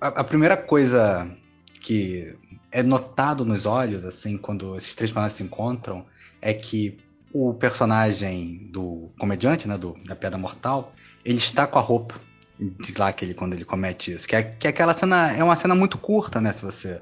A, 0.00 0.06
a, 0.08 0.24
primeira 0.24 0.56
coisa 0.56 1.30
que 1.78 2.34
é 2.72 2.82
notado 2.82 3.44
nos 3.44 3.66
olhos, 3.66 4.02
assim, 4.06 4.38
quando 4.38 4.78
esses 4.78 4.94
três 4.94 5.10
personagens 5.10 5.36
se 5.36 5.42
encontram, 5.42 6.06
é 6.40 6.54
que 6.54 6.96
o 7.34 7.52
personagem 7.52 8.66
do 8.72 9.10
comediante, 9.18 9.68
né, 9.68 9.76
do, 9.76 9.92
da 10.06 10.16
Piada 10.16 10.38
Mortal, 10.38 10.94
ele 11.22 11.36
está 11.36 11.66
com 11.66 11.78
a 11.78 11.82
roupa 11.82 12.29
de 12.60 12.94
lá 12.96 13.12
que 13.12 13.24
ele, 13.24 13.34
quando 13.34 13.54
ele 13.54 13.64
comete 13.64 14.12
isso. 14.12 14.28
Que, 14.28 14.36
é, 14.36 14.42
que 14.42 14.66
é 14.66 14.70
aquela 14.70 14.94
cena 14.94 15.32
é 15.32 15.42
uma 15.42 15.56
cena 15.56 15.74
muito 15.74 15.96
curta, 15.96 16.40
né? 16.40 16.52
Se 16.52 16.62
você. 16.62 17.00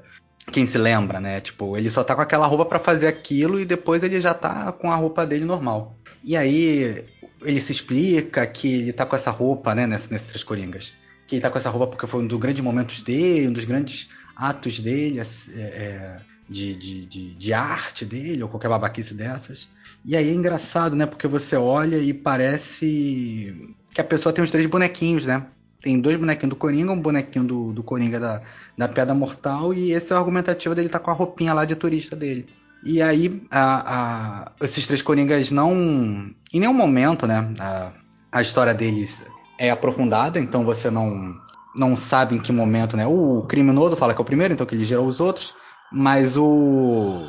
Quem 0.51 0.65
se 0.65 0.77
lembra, 0.77 1.19
né? 1.19 1.39
Tipo, 1.41 1.77
ele 1.77 1.91
só 1.91 2.03
tá 2.03 2.15
com 2.15 2.21
aquela 2.21 2.47
roupa 2.47 2.65
para 2.65 2.79
fazer 2.79 3.07
aquilo 3.07 3.59
e 3.59 3.65
depois 3.65 4.01
ele 4.01 4.19
já 4.19 4.33
tá 4.33 4.71
com 4.71 4.91
a 4.91 4.95
roupa 4.95 5.25
dele 5.25 5.45
normal. 5.45 5.93
E 6.23 6.35
aí 6.35 7.05
ele 7.43 7.61
se 7.61 7.71
explica 7.71 8.47
que 8.47 8.67
ele 8.81 8.93
tá 8.93 9.05
com 9.05 9.15
essa 9.15 9.29
roupa, 9.29 9.75
né? 9.75 9.85
Nesses, 9.85 10.09
nesses 10.09 10.27
Três 10.27 10.43
Coringas. 10.43 10.93
Que 11.27 11.35
ele 11.35 11.41
tá 11.41 11.51
com 11.51 11.57
essa 11.57 11.69
roupa 11.69 11.87
porque 11.87 12.07
foi 12.07 12.23
um 12.23 12.27
dos 12.27 12.39
grandes 12.39 12.63
momentos 12.63 13.01
dele, 13.01 13.47
um 13.47 13.53
dos 13.53 13.65
grandes 13.65 14.09
atos 14.35 14.79
dele. 14.79 15.19
É, 15.19 15.23
é, 15.55 16.19
de, 16.49 16.75
de, 16.75 17.05
de, 17.05 17.35
de 17.35 17.53
arte 17.53 18.03
dele, 18.03 18.41
ou 18.41 18.49
qualquer 18.49 18.69
babaquice 18.69 19.13
dessas. 19.13 19.69
E 20.03 20.17
aí 20.17 20.29
é 20.29 20.33
engraçado, 20.33 20.95
né? 20.95 21.05
Porque 21.05 21.27
você 21.27 21.55
olha 21.55 21.97
e 21.97 22.13
parece 22.13 23.75
que 23.93 24.01
a 24.01 24.03
pessoa 24.03 24.33
tem 24.33 24.43
os 24.43 24.51
três 24.51 24.65
bonequinhos, 24.65 25.25
né? 25.25 25.45
Tem 25.81 25.99
dois 25.99 26.17
bonequinhos 26.17 26.49
do 26.49 26.55
Coringa, 26.55 26.91
um 26.91 27.01
bonequinho 27.01 27.45
do, 27.45 27.73
do 27.73 27.83
Coringa 27.83 28.19
da, 28.19 28.41
da 28.77 28.87
Pedra 28.87 29.13
Mortal, 29.13 29.73
e 29.73 29.93
esse 29.93 30.11
é 30.11 30.15
o 30.15 30.19
argumentativo 30.19 30.75
dele 30.75 30.89
tá 30.89 30.99
com 30.99 31.09
a 31.09 31.13
roupinha 31.13 31.53
lá 31.53 31.63
de 31.63 31.75
turista 31.75 32.15
dele. 32.15 32.47
E 32.83 33.01
aí, 33.01 33.41
a, 33.51 33.83
a, 33.95 34.51
esses 34.61 34.85
três 34.85 35.01
Coringas 35.01 35.51
não. 35.51 35.73
Em 35.73 36.59
nenhum 36.59 36.73
momento, 36.73 37.25
né? 37.25 37.53
A, 37.59 37.91
a 38.31 38.41
história 38.41 38.73
deles 38.73 39.23
é 39.57 39.69
aprofundada, 39.69 40.39
então 40.39 40.63
você 40.63 40.89
não, 40.89 41.35
não 41.75 41.97
sabe 41.97 42.35
em 42.35 42.39
que 42.39 42.51
momento, 42.51 42.95
né? 42.95 43.05
O 43.07 43.43
criminoso 43.43 43.95
fala 43.95 44.13
que 44.13 44.21
é 44.21 44.23
o 44.23 44.25
primeiro, 44.25 44.53
então 44.53 44.65
que 44.65 44.75
ele 44.75 44.85
gerou 44.85 45.05
os 45.05 45.19
outros, 45.19 45.55
mas 45.91 46.37
o. 46.37 47.25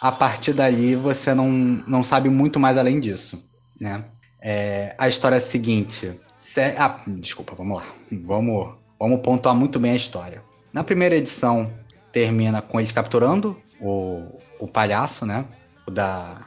A 0.00 0.10
partir 0.10 0.54
dali 0.54 0.96
você 0.96 1.34
não, 1.34 1.50
não 1.86 2.02
sabe 2.02 2.30
muito 2.30 2.58
mais 2.58 2.78
além 2.78 2.98
disso, 2.98 3.42
né? 3.78 4.04
É, 4.40 4.94
a 4.98 5.08
história 5.08 5.36
é 5.36 5.38
a 5.38 5.42
seguinte. 5.42 6.12
se- 6.44 6.74
ah, 6.76 6.98
desculpa, 7.06 7.54
vamos 7.54 7.76
lá. 7.78 7.86
Vamos, 8.24 8.74
vamos 8.98 9.20
pontuar 9.20 9.54
muito 9.54 9.78
bem 9.78 9.92
a 9.92 9.96
história. 9.96 10.42
Na 10.72 10.82
primeira 10.84 11.14
edição 11.16 11.70
termina 12.12 12.60
com 12.62 12.80
eles 12.80 12.92
capturando 12.92 13.56
o, 13.80 14.38
o 14.58 14.66
palhaço, 14.66 15.24
né? 15.26 15.44
O 15.86 15.90
da 15.90 16.38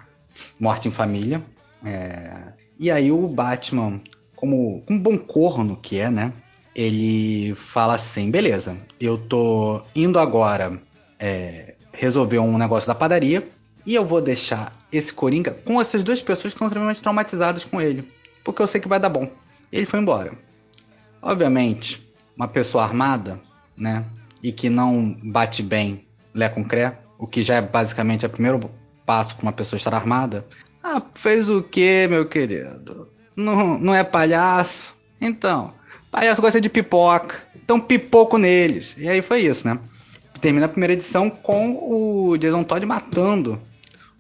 Morte 0.60 0.88
em 0.88 0.92
Família. 0.92 1.42
É, 1.86 2.54
e 2.80 2.90
aí 2.92 3.12
o 3.12 3.28
Batman, 3.28 4.02
como 4.36 4.84
um 4.90 4.98
bom 5.00 5.18
corno 5.18 5.78
que 5.78 6.00
é, 6.00 6.10
né? 6.10 6.34
Ele 6.76 7.54
fala 7.56 7.96
assim: 7.96 8.32
beleza, 8.32 8.76
eu 9.00 9.18
tô 9.18 9.84
indo 9.96 10.18
agora 10.20 10.82
é, 11.20 11.76
resolver 11.94 12.40
um 12.40 12.58
negócio 12.58 12.88
da 12.88 12.96
padaria 12.96 13.48
e 13.86 13.96
eu 13.96 14.06
vou 14.06 14.22
deixar 14.22 14.72
esse 14.92 15.12
Coringa 15.12 15.52
com 15.52 15.80
essas 15.80 16.04
duas 16.04 16.22
pessoas 16.22 16.54
que 16.54 16.56
estão 16.56 16.68
extremamente 16.68 17.02
traumatizadas 17.02 17.66
com 17.66 17.82
ele, 17.82 18.08
porque 18.44 18.62
eu 18.62 18.68
sei 18.68 18.80
que 18.80 18.88
vai 18.88 19.00
dar 19.00 19.10
bom. 19.10 19.30
Ele 19.72 19.86
foi 19.86 20.00
embora. 20.00 20.32
Obviamente, 21.22 22.06
uma 22.36 22.48
pessoa 22.48 22.84
armada, 22.84 23.40
né, 23.76 24.06
e 24.42 24.52
que 24.52 24.70
não 24.70 25.18
bate 25.24 25.64
bem 25.64 26.06
Lé 26.34 26.50
com 26.50 26.64
Cré, 26.64 26.98
o 27.18 27.28
que 27.28 27.44
já 27.44 27.56
é 27.56 27.62
basicamente 27.62 28.26
o 28.26 28.30
primeiro 28.30 28.60
passo 29.06 29.36
para 29.36 29.44
uma 29.44 29.54
pessoa 29.54 29.78
estar 29.78 29.94
armada. 29.94 30.46
Ah, 30.84 31.02
fez 31.16 31.48
o 31.50 31.64
que, 31.64 32.08
meu 32.08 32.28
querido? 32.28 33.10
Não, 33.36 33.78
não 33.80 33.96
é 33.96 34.04
palhaço? 34.04 34.94
Então, 35.20 35.74
palhaço 36.12 36.42
gosta 36.42 36.60
de 36.60 36.70
pipoca, 36.70 37.42
então 37.56 37.80
pipoco 37.80 38.38
neles. 38.38 38.96
E 38.98 39.08
aí 39.08 39.22
foi 39.22 39.42
isso, 39.42 39.68
né? 39.68 39.80
Termina 40.42 40.66
a 40.66 40.70
primeira 40.70 40.94
edição 40.94 41.30
com 41.30 41.78
o 41.82 42.38
Jason 42.38 42.64
Todd 42.64 42.86
matando 42.86 43.62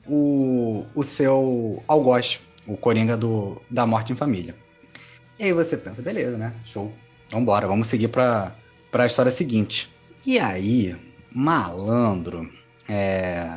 o, 0.07 0.85
o 0.93 1.03
seu 1.03 1.83
algoz, 1.87 2.39
o 2.67 2.77
Coringa 2.77 3.17
do, 3.17 3.61
da 3.69 3.85
Morte 3.85 4.13
em 4.13 4.15
Família. 4.15 4.55
E 5.39 5.45
aí 5.45 5.53
você 5.53 5.75
pensa, 5.75 6.01
beleza, 6.01 6.37
né? 6.37 6.53
Show. 6.65 6.93
Vambora, 7.31 7.67
vamos 7.67 7.87
seguir 7.87 8.09
pra, 8.09 8.53
pra 8.91 9.05
história 9.05 9.31
seguinte. 9.31 9.91
E 10.25 10.39
aí, 10.39 10.95
malandro, 11.31 12.49
é... 12.87 13.47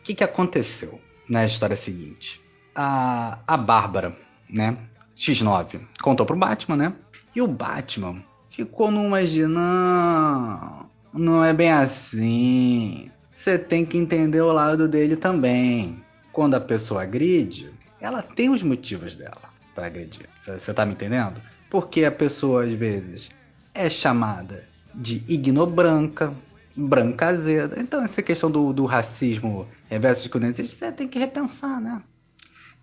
o 0.00 0.02
que, 0.02 0.14
que 0.14 0.24
aconteceu 0.24 1.00
na 1.28 1.44
história 1.44 1.76
seguinte? 1.76 2.40
A, 2.74 3.38
a 3.46 3.56
Bárbara, 3.56 4.16
né? 4.50 4.76
X9, 5.16 5.80
contou 6.02 6.26
pro 6.26 6.36
Batman, 6.36 6.76
né? 6.76 6.92
E 7.34 7.40
o 7.40 7.46
Batman 7.46 8.22
ficou 8.50 8.90
numa 8.90 9.24
de 9.24 9.46
não, 9.46 10.90
não 11.14 11.44
é 11.44 11.52
bem 11.52 11.70
assim. 11.70 13.11
Você 13.42 13.58
tem 13.58 13.84
que 13.84 13.98
entender 13.98 14.40
o 14.40 14.52
lado 14.52 14.86
dele 14.86 15.16
também. 15.16 16.00
Quando 16.30 16.54
a 16.54 16.60
pessoa 16.60 17.02
agride, 17.02 17.72
ela 18.00 18.22
tem 18.22 18.48
os 18.48 18.62
motivos 18.62 19.16
dela 19.16 19.50
para 19.74 19.86
agredir. 19.86 20.28
Você 20.38 20.72
tá 20.72 20.86
me 20.86 20.92
entendendo? 20.92 21.42
Porque 21.68 22.04
a 22.04 22.12
pessoa 22.12 22.62
às 22.64 22.72
vezes 22.72 23.30
é 23.74 23.90
chamada 23.90 24.64
de 24.94 25.24
ignobranca, 25.26 26.32
branca 26.76 27.30
azeda. 27.30 27.80
Então 27.80 28.00
essa 28.04 28.22
questão 28.22 28.48
do, 28.48 28.72
do 28.72 28.84
racismo 28.84 29.66
reverso 29.90 30.22
de 30.22 30.28
conhecimento, 30.28 30.72
você 30.72 30.92
tem 30.92 31.08
que 31.08 31.18
repensar, 31.18 31.80
né? 31.80 32.00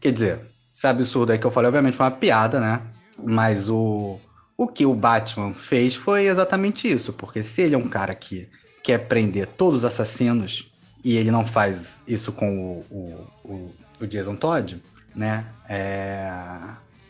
Quer 0.02 0.12
dizer, 0.12 0.42
esse 0.76 0.86
absurdo 0.86 1.32
aí 1.32 1.40
que 1.40 1.48
eu 1.48 1.52
falei, 1.52 1.70
obviamente 1.70 1.96
foi 1.96 2.06
uma 2.06 2.12
piada, 2.12 2.60
né? 2.60 2.82
Mas 3.18 3.70
o, 3.70 4.20
o 4.58 4.68
que 4.68 4.86
o 4.86 4.94
Batman 4.94 5.54
fez 5.54 5.96
foi 5.96 6.26
exatamente 6.26 6.86
isso. 6.92 7.14
Porque 7.14 7.42
se 7.42 7.62
ele 7.62 7.76
é 7.76 7.78
um 7.78 7.88
cara 7.88 8.14
que 8.14 8.50
quer 8.84 9.08
prender 9.08 9.48
todos 9.48 9.80
os 9.80 9.86
assassinos 9.86 10.72
e 11.04 11.18
ele 11.18 11.32
não 11.32 11.46
faz 11.46 11.94
isso 12.08 12.32
com 12.32 12.84
o, 12.90 13.28
o, 13.44 13.76
o, 14.02 14.08
Jason 14.08 14.36
Todd, 14.36 14.82
né? 15.16 15.46
É... 15.68 16.62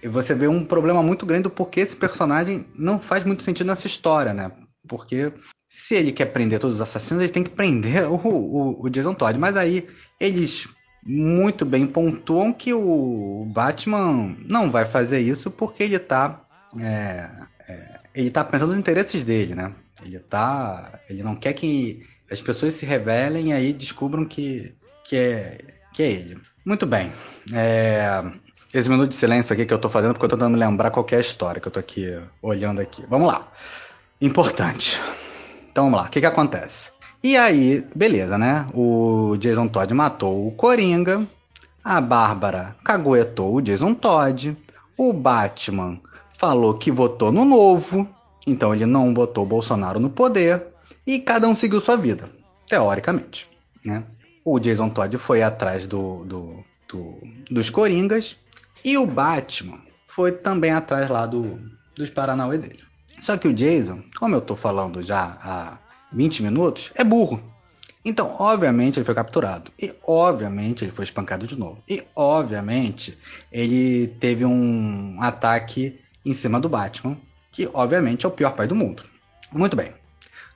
E 0.01 0.07
você 0.07 0.33
vê 0.33 0.48
um 0.48 0.64
problema 0.64 1.03
muito 1.03 1.25
grande 1.25 1.43
do 1.43 1.49
porquê 1.49 1.81
esse 1.81 1.95
personagem 1.95 2.65
não 2.75 2.99
faz 2.99 3.23
muito 3.23 3.43
sentido 3.43 3.67
nessa 3.67 3.88
história, 3.88 4.33
né? 4.33 4.51
Porque 4.88 5.33
se 5.67 5.95
ele 5.95 6.11
quer 6.11 6.27
prender 6.27 6.59
todos 6.59 6.77
os 6.77 6.81
assassinos, 6.81 7.23
ele 7.23 7.31
tem 7.31 7.43
que 7.43 7.49
prender 7.49 8.09
o, 8.09 8.15
o, 8.15 8.85
o 8.85 8.89
Jason 8.89 9.14
Todd. 9.14 9.38
Mas 9.38 9.57
aí 9.57 9.88
eles 10.19 10.67
muito 11.03 11.65
bem 11.65 11.88
pontuam 11.88 12.53
que 12.53 12.73
o 12.73 13.45
Batman 13.53 14.35
não 14.45 14.69
vai 14.69 14.85
fazer 14.85 15.19
isso 15.19 15.49
porque 15.49 15.83
ele 15.83 15.99
tá. 15.99 16.41
É, 16.80 17.30
é, 17.67 17.99
ele 18.14 18.30
tá 18.30 18.43
pensando 18.43 18.69
nos 18.69 18.77
interesses 18.77 19.23
dele, 19.23 19.56
né? 19.56 19.73
Ele 20.03 20.19
tá. 20.19 20.99
Ele 21.09 21.23
não 21.23 21.35
quer 21.35 21.53
que 21.53 22.05
as 22.31 22.41
pessoas 22.41 22.73
se 22.73 22.85
revelem 22.85 23.49
e 23.49 23.53
aí 23.53 23.73
descubram 23.73 24.25
que, 24.25 24.73
que, 25.03 25.15
é, 25.15 25.57
que 25.93 26.03
é 26.03 26.11
ele. 26.11 26.37
Muito 26.65 26.85
bem. 26.85 27.11
É, 27.53 28.23
esse 28.73 28.89
minuto 28.89 29.09
de 29.09 29.15
silêncio 29.15 29.53
aqui 29.53 29.65
que 29.65 29.73
eu 29.73 29.79
tô 29.79 29.89
fazendo 29.89 30.13
porque 30.13 30.25
eu 30.25 30.29
tô 30.29 30.37
tentando 30.37 30.57
lembrar 30.57 30.91
qual 30.91 31.03
que 31.03 31.15
é 31.15 31.19
história 31.19 31.59
que 31.59 31.67
eu 31.67 31.71
tô 31.71 31.79
aqui 31.79 32.19
olhando 32.41 32.79
aqui. 32.79 33.03
Vamos 33.09 33.27
lá. 33.27 33.47
Importante. 34.21 34.99
Então 35.71 35.85
vamos 35.85 35.99
lá. 35.99 36.05
O 36.07 36.09
que 36.09 36.19
que 36.19 36.25
acontece? 36.25 36.89
E 37.21 37.35
aí, 37.35 37.85
beleza, 37.95 38.37
né? 38.37 38.65
O 38.73 39.35
Jason 39.37 39.67
Todd 39.67 39.93
matou 39.93 40.47
o 40.47 40.51
Coringa. 40.51 41.27
A 41.83 41.99
Bárbara 41.99 42.75
caguetou 42.83 43.55
o 43.55 43.61
Jason 43.61 43.93
Todd. 43.93 44.55
O 44.95 45.11
Batman 45.11 45.99
falou 46.37 46.75
que 46.75 46.91
votou 46.91 47.31
no 47.31 47.43
novo. 47.43 48.07
Então 48.49 48.73
ele 48.73 48.85
não 48.85 49.13
botou 49.13 49.45
Bolsonaro 49.45 49.99
no 49.99 50.09
poder. 50.09 50.65
E 51.05 51.19
cada 51.19 51.47
um 51.47 51.55
seguiu 51.55 51.79
sua 51.81 51.95
vida. 51.95 52.29
Teoricamente. 52.67 53.47
Né? 53.85 54.03
O 54.45 54.59
Jason 54.59 54.89
Todd 54.89 55.17
foi 55.17 55.41
atrás 55.41 55.87
do, 55.87 56.23
do, 56.25 56.63
do- 56.87 57.19
dos 57.49 57.69
Coringas. 57.69 58.35
E 58.83 58.97
o 58.97 59.05
Batman 59.05 59.79
foi 60.07 60.31
também 60.31 60.71
atrás 60.71 61.09
lá 61.09 61.25
do, 61.25 61.59
dos 61.95 62.09
Paranauê 62.09 62.57
dele. 62.57 62.79
Só 63.21 63.37
que 63.37 63.47
o 63.47 63.53
Jason, 63.53 64.01
como 64.17 64.35
eu 64.35 64.41
tô 64.41 64.55
falando 64.55 65.01
já 65.03 65.37
há 65.41 65.77
20 66.13 66.43
minutos, 66.43 66.91
é 66.95 67.03
burro. 67.03 67.41
Então, 68.05 68.33
obviamente, 68.39 68.97
ele 68.97 69.03
foi 69.05 69.13
capturado. 69.13 69.71
E, 69.77 69.93
obviamente, 70.07 70.85
ele 70.85 70.91
foi 70.91 71.03
espancado 71.03 71.45
de 71.45 71.59
novo. 71.59 71.83
E, 71.87 72.01
obviamente, 72.15 73.17
ele 73.51 74.07
teve 74.19 74.45
um 74.45 75.17
ataque 75.21 75.99
em 76.25 76.33
cima 76.33 76.59
do 76.61 76.69
Batman, 76.69 77.17
que, 77.59 77.69
obviamente, 77.73 78.25
é 78.25 78.29
o 78.29 78.31
pior 78.31 78.53
pai 78.53 78.67
do 78.67 78.73
mundo. 78.75 79.03
Muito 79.51 79.75
bem. 79.75 79.93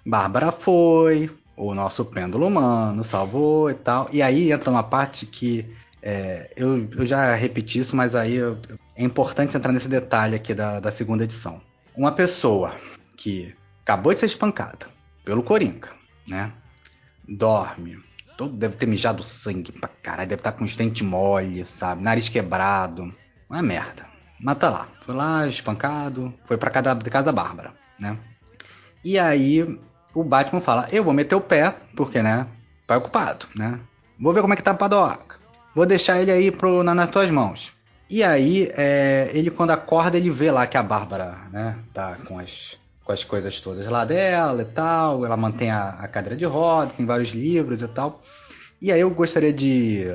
Bárbara 0.06 0.54
foi, 0.54 1.30
o 1.58 1.74
nosso 1.74 2.06
pêndulo 2.06 2.48
humano 2.48 3.04
salvou 3.04 3.70
e 3.70 3.74
tal. 3.74 4.08
E 4.14 4.22
aí 4.22 4.54
entra 4.54 4.70
uma 4.70 4.84
parte 4.84 5.26
que 5.26 5.70
é, 6.02 6.50
eu, 6.56 6.88
eu 6.96 7.06
já 7.06 7.36
repeti 7.36 7.80
isso, 7.80 7.94
mas 7.94 8.16
aí 8.16 8.36
eu- 8.36 8.58
é 8.96 9.04
importante 9.04 9.58
entrar 9.58 9.74
nesse 9.74 9.90
detalhe 9.90 10.36
aqui 10.36 10.54
da, 10.54 10.80
da 10.80 10.92
segunda 10.92 11.26
edição. 11.26 11.60
Uma 11.94 12.14
pessoa 12.14 12.74
que 13.18 13.54
acabou 13.82 14.14
de 14.14 14.20
ser 14.22 14.28
espancada 14.28 14.88
pelo 15.26 15.44
Coringa, 15.44 15.90
né? 16.26 16.54
Dorme, 17.28 18.00
todo 18.38 18.56
deve 18.56 18.76
ter 18.78 18.86
mijado 18.86 19.22
sangue 19.24 19.74
pra 19.74 19.90
caralho, 19.90 20.30
deve 20.30 20.40
estar 20.40 20.54
com 20.54 20.64
os 20.64 20.74
dentes 20.76 21.02
mole, 21.02 21.66
sabe? 21.66 22.02
Nariz 22.02 22.30
quebrado. 22.30 23.14
Uma 23.50 23.62
merda. 23.62 24.13
Mas 24.44 24.58
tá 24.58 24.70
lá. 24.70 24.88
Foi 25.06 25.16
lá, 25.16 25.48
espancado, 25.48 26.34
foi 26.44 26.58
pra 26.58 26.70
casa, 26.70 26.96
casa 26.96 27.26
da 27.26 27.32
Bárbara, 27.32 27.72
né? 28.00 28.18
E 29.04 29.18
aí 29.18 29.80
o 30.14 30.24
Batman 30.24 30.62
fala: 30.62 30.88
Eu 30.92 31.04
vou 31.04 31.14
meter 31.14 31.36
o 31.36 31.42
pé, 31.42 31.74
porque, 31.96 32.22
né? 32.22 32.48
Pai 32.88 32.98
ocupado, 32.98 33.46
né? 33.56 33.80
Vou 34.20 34.34
ver 34.34 34.42
como 34.42 34.54
é 34.54 34.58
que 34.58 34.64
tá 34.64 34.72
a 34.72 34.76
padoca. 34.76 35.38
Vou 35.74 35.86
deixar 35.86 36.22
ele 36.22 36.32
aí 36.32 36.52
pro, 36.52 36.84
na- 36.84 36.94
nas 36.94 37.10
tuas 37.10 37.30
mãos. 37.30 37.74
E 38.10 38.24
aí, 38.24 38.70
é, 38.76 39.32
ele 39.34 39.50
quando 39.50 39.72
acorda, 39.72 40.18
ele 40.18 40.30
vê 40.30 40.52
lá 40.52 40.68
que 40.68 40.78
a 40.78 40.84
Bárbara, 40.84 41.36
né, 41.52 41.76
tá 41.94 42.16
com 42.28 42.38
as, 42.38 42.78
com 43.04 43.12
as 43.12 43.24
coisas 43.24 43.60
todas 43.60 43.88
lá 43.88 44.06
dela 44.06 44.62
e 44.62 44.66
tal. 44.66 45.26
Ela 45.26 45.36
mantém 45.38 45.72
a, 45.72 45.90
a 45.90 46.08
cadeira 46.08 46.36
de 46.36 46.46
roda, 46.46 46.92
tem 46.96 47.06
vários 47.06 47.30
livros 47.30 47.82
e 47.82 47.88
tal. 47.88 48.22
E 48.82 48.92
aí 48.92 49.00
eu 49.00 49.10
gostaria 49.10 49.52
de, 49.54 50.06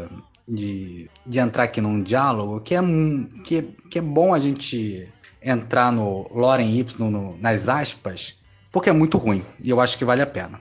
de, 0.48 1.10
de 1.26 1.38
entrar 1.38 1.64
aqui 1.64 1.80
num 1.80 2.02
diálogo 2.02 2.60
que 2.60 2.74
é, 2.74 2.80
que, 3.44 3.62
que 3.90 3.98
é 3.98 4.02
bom 4.02 4.32
a 4.32 4.38
gente 4.38 5.08
entrar 5.42 5.92
no 5.92 6.28
Loren 6.34 6.70
Y, 6.74 7.10
no- 7.10 7.36
nas 7.38 7.68
aspas, 7.68 8.36
porque 8.72 8.88
é 8.90 8.92
muito 8.92 9.18
ruim 9.18 9.44
e 9.62 9.70
eu 9.70 9.80
acho 9.80 9.96
que 9.98 10.04
vale 10.04 10.22
a 10.22 10.26
pena. 10.26 10.60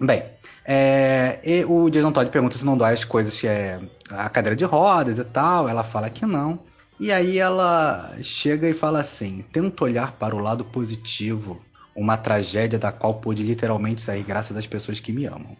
Bem, 0.00 0.22
É, 0.70 1.40
e 1.42 1.64
o 1.64 1.88
Jason 1.88 2.12
Todd 2.12 2.30
pergunta 2.30 2.58
se 2.58 2.64
não 2.64 2.76
dói 2.76 2.92
as 2.92 3.02
coisas 3.02 3.40
que 3.40 3.46
é 3.46 3.80
a 4.10 4.28
cadeira 4.28 4.54
de 4.54 4.64
rodas 4.66 5.18
e 5.18 5.24
tal. 5.24 5.66
Ela 5.66 5.82
fala 5.82 6.10
que 6.10 6.26
não. 6.26 6.58
E 7.00 7.10
aí 7.10 7.38
ela 7.38 8.12
chega 8.22 8.68
e 8.68 8.74
fala 8.74 9.00
assim: 9.00 9.42
tento 9.50 9.82
olhar 9.82 10.12
para 10.12 10.36
o 10.36 10.38
lado 10.38 10.64
positivo, 10.66 11.58
uma 11.96 12.18
tragédia 12.18 12.78
da 12.78 12.92
qual 12.92 13.14
pude 13.14 13.42
literalmente 13.42 14.02
sair 14.02 14.22
graças 14.22 14.56
às 14.58 14.66
pessoas 14.66 15.00
que 15.00 15.10
me 15.10 15.24
amam. 15.24 15.56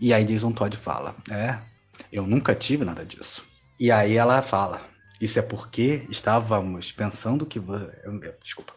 E 0.00 0.12
aí 0.12 0.24
Jason 0.24 0.50
Todd 0.50 0.76
fala: 0.76 1.14
é, 1.30 1.56
eu 2.12 2.26
nunca 2.26 2.54
tive 2.54 2.84
nada 2.84 3.04
disso. 3.04 3.42
E 3.80 3.90
aí 3.90 4.16
ela 4.16 4.42
fala: 4.42 4.82
isso 5.20 5.38
é 5.38 5.42
porque 5.42 6.06
estávamos 6.10 6.92
pensando 6.92 7.46
que 7.46 7.60
desculpa, 8.42 8.74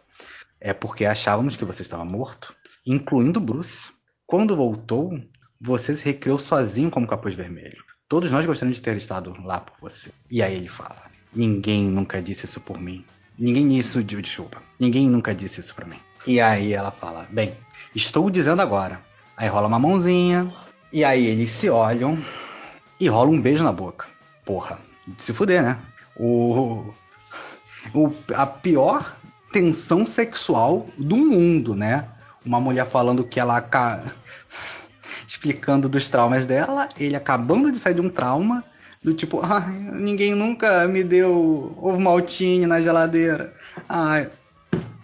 é 0.60 0.72
porque 0.72 1.04
achávamos 1.04 1.56
que 1.56 1.64
você 1.64 1.82
estava 1.82 2.04
morto, 2.04 2.56
incluindo 2.86 3.38
Bruce. 3.38 3.90
Quando 4.26 4.56
voltou, 4.56 5.20
você 5.60 5.94
se 5.94 6.04
recriou 6.04 6.38
sozinho 6.38 6.90
como 6.90 7.06
capuz 7.06 7.34
vermelho. 7.34 7.84
Todos 8.08 8.30
nós 8.30 8.46
gostaríamos 8.46 8.78
de 8.78 8.82
ter 8.82 8.96
estado 8.96 9.36
lá 9.44 9.60
por 9.60 9.76
você. 9.80 10.10
E 10.30 10.42
aí 10.42 10.54
ele 10.54 10.68
fala: 10.68 11.10
Ninguém 11.34 11.84
nunca 11.84 12.22
disse 12.22 12.46
isso 12.46 12.60
por 12.60 12.80
mim. 12.80 13.04
Ninguém 13.38 13.76
isso 13.76 14.02
de 14.02 14.20
desculpa. 14.20 14.62
Ninguém 14.80 15.08
nunca 15.08 15.34
disse 15.34 15.60
isso 15.60 15.74
pra 15.74 15.86
mim. 15.86 15.98
E 16.26 16.40
aí 16.40 16.72
ela 16.72 16.90
fala: 16.90 17.28
Bem, 17.30 17.54
estou 17.94 18.30
dizendo 18.30 18.62
agora. 18.62 19.00
Aí 19.36 19.48
rola 19.48 19.68
uma 19.68 19.78
mãozinha. 19.78 20.52
E 20.92 21.04
aí 21.04 21.26
eles 21.26 21.50
se 21.50 21.68
olham 21.68 22.16
e 23.00 23.08
rola 23.08 23.30
um 23.30 23.40
beijo 23.40 23.62
na 23.64 23.72
boca. 23.72 24.06
Porra, 24.44 24.78
de 25.06 25.22
se 25.22 25.32
fuder, 25.32 25.62
né? 25.62 25.78
O, 26.16 26.92
o- 27.94 28.12
a 28.34 28.46
pior 28.46 29.16
tensão 29.52 30.04
sexual 30.06 30.86
do 30.98 31.16
mundo, 31.16 31.74
né? 31.74 32.08
Uma 32.44 32.60
mulher 32.60 32.86
falando 32.88 33.24
que 33.24 33.40
ela 33.40 33.60
ca- 33.60 34.02
explicando 35.26 35.88
dos 35.88 36.08
traumas 36.08 36.46
dela, 36.46 36.88
ele 36.98 37.16
acabando 37.16 37.70
de 37.72 37.78
sair 37.78 37.94
de 37.94 38.00
um 38.00 38.08
trauma, 38.10 38.64
do 39.02 39.12
tipo, 39.14 39.40
ai, 39.44 39.70
ninguém 39.92 40.34
nunca 40.34 40.86
me 40.88 41.02
deu 41.04 41.76
ovo 41.80 42.00
maltine 42.00 42.66
na 42.66 42.80
geladeira. 42.80 43.54
Ai, 43.88 44.28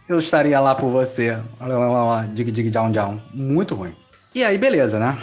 eu 0.09 0.19
estaria 0.19 0.59
lá 0.61 0.75
por 0.75 0.91
você. 0.91 1.39
Dig, 2.33 2.51
dig, 2.51 2.71
down, 2.71 2.91
down. 2.91 3.21
Muito 3.33 3.75
ruim. 3.75 3.95
E 4.35 4.43
aí, 4.45 4.57
beleza, 4.59 4.99
né? 4.99 5.17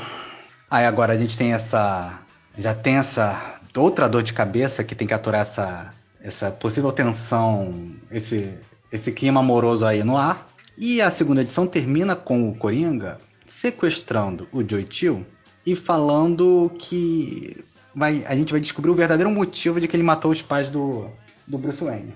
Aí 0.69 0.85
agora 0.85 1.14
a 1.14 1.17
gente 1.17 1.38
tem 1.38 1.53
essa. 1.53 2.19
Já 2.59 2.75
tem 2.75 2.97
essa 2.97 3.57
outra 3.73 4.09
dor 4.09 4.21
de 4.21 4.33
cabeça 4.33 4.83
que 4.83 4.93
tem 4.93 5.07
que 5.07 5.13
aturar 5.13 5.41
essa, 5.41 5.93
essa 6.21 6.51
possível 6.51 6.91
tensão, 6.91 7.95
esse, 8.11 8.53
esse 8.91 9.13
clima 9.13 9.39
amoroso 9.39 9.85
aí 9.85 10.03
no 10.03 10.17
ar. 10.17 10.45
E 10.77 11.01
a 11.01 11.09
segunda 11.09 11.41
edição 11.41 11.65
termina 11.65 12.17
com 12.17 12.49
o 12.49 12.55
Coringa 12.55 13.17
sequestrando 13.47 14.45
o 14.51 14.61
Joey 14.61 14.85
Chill 14.89 15.25
e 15.65 15.73
falando 15.73 16.69
que 16.77 17.63
vai, 17.95 18.25
a 18.27 18.35
gente 18.35 18.51
vai 18.51 18.59
descobrir 18.59 18.91
o 18.91 18.95
verdadeiro 18.95 19.31
motivo 19.31 19.79
de 19.79 19.88
que 19.88 19.95
ele 19.95 20.03
matou 20.03 20.29
os 20.29 20.41
pais 20.41 20.69
do, 20.69 21.09
do 21.47 21.57
Bruce 21.57 21.81
Wayne. 21.81 22.13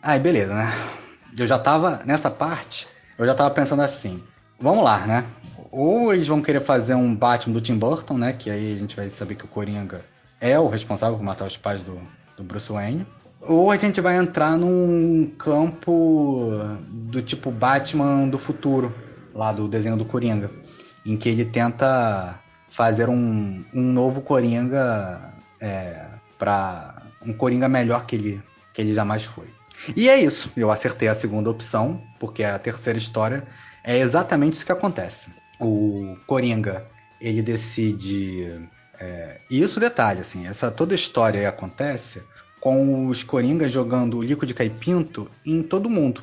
Aí, 0.00 0.20
beleza, 0.20 0.54
né? 0.54 0.72
Eu 1.36 1.46
já 1.48 1.58
tava 1.58 2.04
nessa 2.04 2.30
parte, 2.30 2.86
eu 3.18 3.26
já 3.26 3.34
tava 3.34 3.50
pensando 3.50 3.82
assim, 3.82 4.22
vamos 4.60 4.84
lá, 4.84 5.06
né? 5.06 5.24
Ou 5.72 6.12
eles 6.12 6.26
vão 6.26 6.42
querer 6.42 6.60
fazer 6.60 6.94
um 6.94 7.14
Batman 7.14 7.54
do 7.54 7.60
Tim 7.60 7.76
Burton, 7.76 8.18
né? 8.18 8.32
Que 8.32 8.50
aí 8.50 8.72
a 8.74 8.76
gente 8.76 8.94
vai 8.94 9.08
saber 9.08 9.36
que 9.36 9.44
o 9.44 9.48
Coringa 9.48 10.02
é 10.40 10.58
o 10.58 10.68
responsável 10.68 11.16
por 11.16 11.24
matar 11.24 11.46
os 11.46 11.56
pais 11.56 11.80
do, 11.82 12.00
do 12.36 12.44
Bruce 12.44 12.70
Wayne. 12.70 13.06
Ou 13.40 13.70
a 13.70 13.76
gente 13.76 14.00
vai 14.00 14.16
entrar 14.16 14.56
num 14.56 15.32
campo 15.38 16.58
do 16.88 17.22
tipo 17.22 17.50
Batman 17.50 18.28
do 18.28 18.38
futuro, 18.38 18.94
lá 19.34 19.50
do 19.52 19.66
desenho 19.66 19.96
do 19.96 20.04
Coringa, 20.04 20.50
em 21.06 21.16
que 21.16 21.28
ele 21.28 21.44
tenta 21.44 22.38
fazer 22.68 23.08
um, 23.08 23.64
um 23.72 23.80
novo 23.80 24.20
Coringa 24.20 25.32
é, 25.60 26.06
para 26.38 27.02
um 27.24 27.32
Coringa 27.32 27.68
melhor 27.68 28.04
que 28.04 28.16
ele, 28.16 28.42
que 28.74 28.82
ele 28.82 28.92
jamais 28.92 29.24
foi. 29.24 29.48
E 29.96 30.10
é 30.10 30.20
isso, 30.20 30.50
eu 30.54 30.70
acertei 30.70 31.08
a 31.08 31.14
segunda 31.14 31.48
opção, 31.48 32.02
porque 32.18 32.44
a 32.44 32.58
terceira 32.58 32.98
história 32.98 33.46
é 33.84 33.98
exatamente 33.98 34.54
isso 34.54 34.66
que 34.66 34.72
acontece. 34.72 35.28
O 35.60 36.16
Coringa, 36.26 36.86
ele 37.20 37.42
decide. 37.42 38.68
É, 38.98 39.40
e 39.50 39.62
isso 39.62 39.80
detalhe, 39.80 40.20
assim, 40.20 40.46
essa 40.46 40.70
toda 40.70 40.94
história 40.94 41.40
aí 41.40 41.46
acontece 41.46 42.22
com 42.60 43.06
os 43.06 43.22
Coringas 43.22 43.72
jogando 43.72 44.20
líquido 44.20 44.46
de 44.46 44.54
caipinto 44.54 45.30
em 45.44 45.62
todo 45.62 45.88
mundo. 45.88 46.22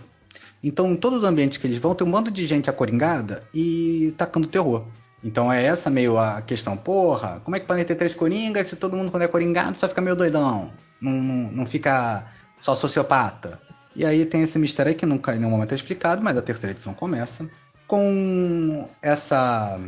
Então, 0.63 0.91
em 0.91 0.95
todos 0.95 1.19
os 1.19 1.25
ambientes 1.25 1.57
que 1.57 1.65
eles 1.67 1.77
vão, 1.77 1.95
tem 1.95 2.05
um 2.05 2.11
bando 2.11 2.29
de 2.29 2.45
gente 2.45 2.69
acoringada 2.69 3.43
e 3.53 4.13
tacando 4.17 4.47
terror. 4.47 4.85
Então 5.23 5.51
é 5.51 5.63
essa 5.63 5.89
meio 5.89 6.17
a 6.17 6.41
questão. 6.41 6.77
Porra, 6.77 7.41
como 7.43 7.55
é 7.55 7.59
que 7.59 7.65
podem 7.65 7.83
ter 7.83 7.95
três 7.95 8.13
coringas 8.13 8.67
se 8.67 8.75
todo 8.75 8.95
mundo 8.95 9.11
quando 9.11 9.23
é 9.23 9.27
coringado 9.27 9.77
só 9.77 9.87
fica 9.87 10.01
meio 10.01 10.15
doidão? 10.15 10.71
Não, 11.01 11.11
não, 11.11 11.51
não 11.51 11.65
fica 11.65 12.27
só 12.59 12.75
sociopata. 12.75 13.59
E 13.97 14.05
aí 14.05 14.27
tem 14.27 14.43
esse 14.43 14.59
mistério 14.59 14.93
que 14.93 15.07
nunca 15.07 15.35
em 15.35 15.39
nenhum 15.39 15.49
momento 15.49 15.71
é 15.71 15.75
explicado, 15.75 16.21
mas 16.21 16.37
a 16.37 16.41
terceira 16.43 16.71
edição 16.71 16.93
começa 16.93 17.49
com 17.87 18.87
essa 19.01 19.79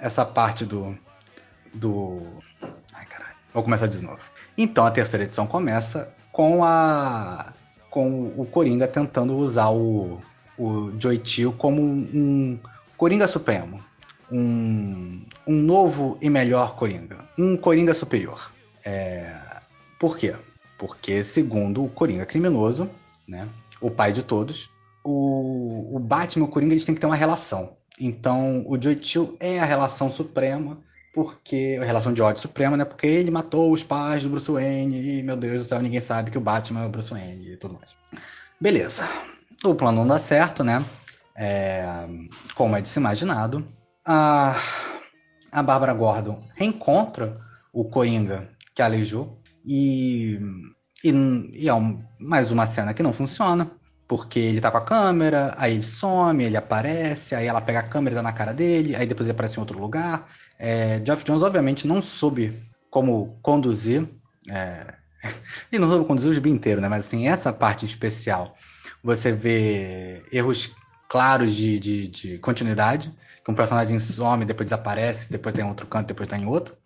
essa 0.00 0.24
parte 0.24 0.64
do 0.64 0.96
do 1.74 2.22
ai 2.94 3.04
caralho, 3.04 3.36
vou 3.52 3.62
começar 3.62 3.86
de 3.86 4.02
novo. 4.02 4.20
Então 4.56 4.86
a 4.86 4.90
terceira 4.90 5.24
edição 5.24 5.46
começa 5.46 6.08
com 6.32 6.64
a 6.64 7.52
com 7.90 8.32
o 8.38 8.46
Coringa 8.46 8.88
tentando 8.88 9.36
usar 9.36 9.68
o 9.68 10.18
o 10.56 10.90
Chill 11.22 11.52
como 11.52 11.82
um 11.82 12.58
Coringa 12.96 13.28
Supremo, 13.28 13.84
um, 14.32 15.22
um 15.46 15.54
novo 15.54 16.16
e 16.22 16.30
melhor 16.30 16.74
Coringa, 16.74 17.18
um 17.38 17.54
Coringa 17.54 17.92
superior. 17.92 18.50
É, 18.82 19.30
por 20.00 20.16
quê? 20.16 20.34
Porque 20.78 21.22
segundo 21.22 21.84
o 21.84 21.90
Coringa 21.90 22.24
criminoso, 22.24 22.88
né, 23.28 23.48
o 23.80 23.90
pai 23.90 24.12
de 24.12 24.22
todos, 24.22 24.70
o, 25.04 25.96
o 25.96 25.98
Batman 25.98 26.46
e 26.46 26.48
o 26.48 26.50
Coringa 26.50 26.74
eles 26.74 26.84
têm 26.84 26.94
que 26.94 27.00
ter 27.00 27.06
uma 27.06 27.14
relação. 27.14 27.76
Então 28.00 28.64
o 28.66 28.80
Joey 28.80 28.98
Chill 29.00 29.36
é 29.38 29.60
a 29.60 29.64
relação 29.64 30.10
suprema, 30.10 30.78
porque 31.12 31.78
a 31.80 31.84
relação 31.84 32.12
de 32.12 32.22
ódio 32.22 32.42
suprema, 32.42 32.76
né? 32.76 32.84
Porque 32.84 33.06
ele 33.06 33.30
matou 33.30 33.72
os 33.72 33.82
pais 33.82 34.22
do 34.22 34.28
Bruce 34.28 34.50
Wayne 34.50 35.18
e 35.18 35.22
meu 35.22 35.36
Deus 35.36 35.58
do 35.58 35.64
céu, 35.64 35.80
ninguém 35.80 36.00
sabe 36.00 36.30
que 36.30 36.38
o 36.38 36.40
Batman 36.40 36.82
é 36.82 36.86
o 36.86 36.90
Bruce 36.90 37.10
Wayne 37.10 37.52
e 37.52 37.56
tudo 37.56 37.74
mais. 37.74 37.90
Beleza. 38.60 39.08
O 39.64 39.74
plano 39.74 39.98
não 39.98 40.06
dá 40.06 40.18
certo, 40.18 40.62
né? 40.62 40.84
É, 41.36 41.84
como 42.54 42.76
é 42.76 42.80
de 42.80 42.88
se 42.88 42.98
imaginado. 42.98 43.64
A, 44.06 44.60
a 45.50 45.62
Bárbara 45.62 45.92
Gordon 45.92 46.42
reencontra 46.54 47.40
o 47.72 47.84
Coringa 47.84 48.48
que 48.74 48.82
aleijou 48.82 49.40
e, 49.66 50.38
e, 51.04 51.10
e 51.54 51.68
é 51.68 51.74
um- 51.74 52.02
mais 52.18 52.50
uma 52.50 52.66
cena 52.66 52.94
que 52.94 53.02
não 53.02 53.12
funciona. 53.12 53.70
Porque 54.06 54.38
ele 54.38 54.60
tá 54.60 54.70
com 54.70 54.78
a 54.78 54.84
câmera, 54.84 55.54
aí 55.58 55.74
ele 55.74 55.82
some, 55.82 56.42
ele 56.42 56.56
aparece, 56.56 57.34
aí 57.34 57.46
ela 57.46 57.60
pega 57.60 57.80
a 57.80 57.82
câmera 57.82 58.14
e 58.14 58.16
dá 58.16 58.22
na 58.22 58.32
cara 58.32 58.54
dele, 58.54 58.96
aí 58.96 59.06
depois 59.06 59.26
ele 59.28 59.32
aparece 59.32 59.58
em 59.58 59.60
outro 59.60 59.78
lugar. 59.78 60.26
É, 60.58 60.98
Geoff 61.04 61.22
Jones, 61.24 61.42
obviamente, 61.42 61.86
não 61.86 62.00
soube 62.00 62.58
como 62.90 63.38
conduzir. 63.42 64.08
É, 64.48 64.94
não 65.78 65.90
soube 65.90 66.06
conduzir 66.06 66.30
o 66.30 66.34
gibi 66.34 66.48
inteiro, 66.50 66.80
né? 66.80 66.88
Mas 66.88 67.06
assim, 67.06 67.28
essa 67.28 67.52
parte 67.52 67.84
especial, 67.84 68.54
você 69.04 69.30
vê 69.30 70.24
erros 70.32 70.74
claros 71.08 71.54
de, 71.54 71.78
de, 71.78 72.08
de 72.08 72.38
continuidade, 72.38 73.12
que 73.44 73.50
um 73.50 73.54
personagem 73.54 73.98
some, 73.98 74.44
depois 74.46 74.66
desaparece, 74.66 75.30
depois 75.30 75.54
tem 75.54 75.64
outro 75.64 75.86
canto, 75.86 76.08
depois 76.08 76.28
tá 76.28 76.38
em 76.38 76.46
outro. 76.46 76.76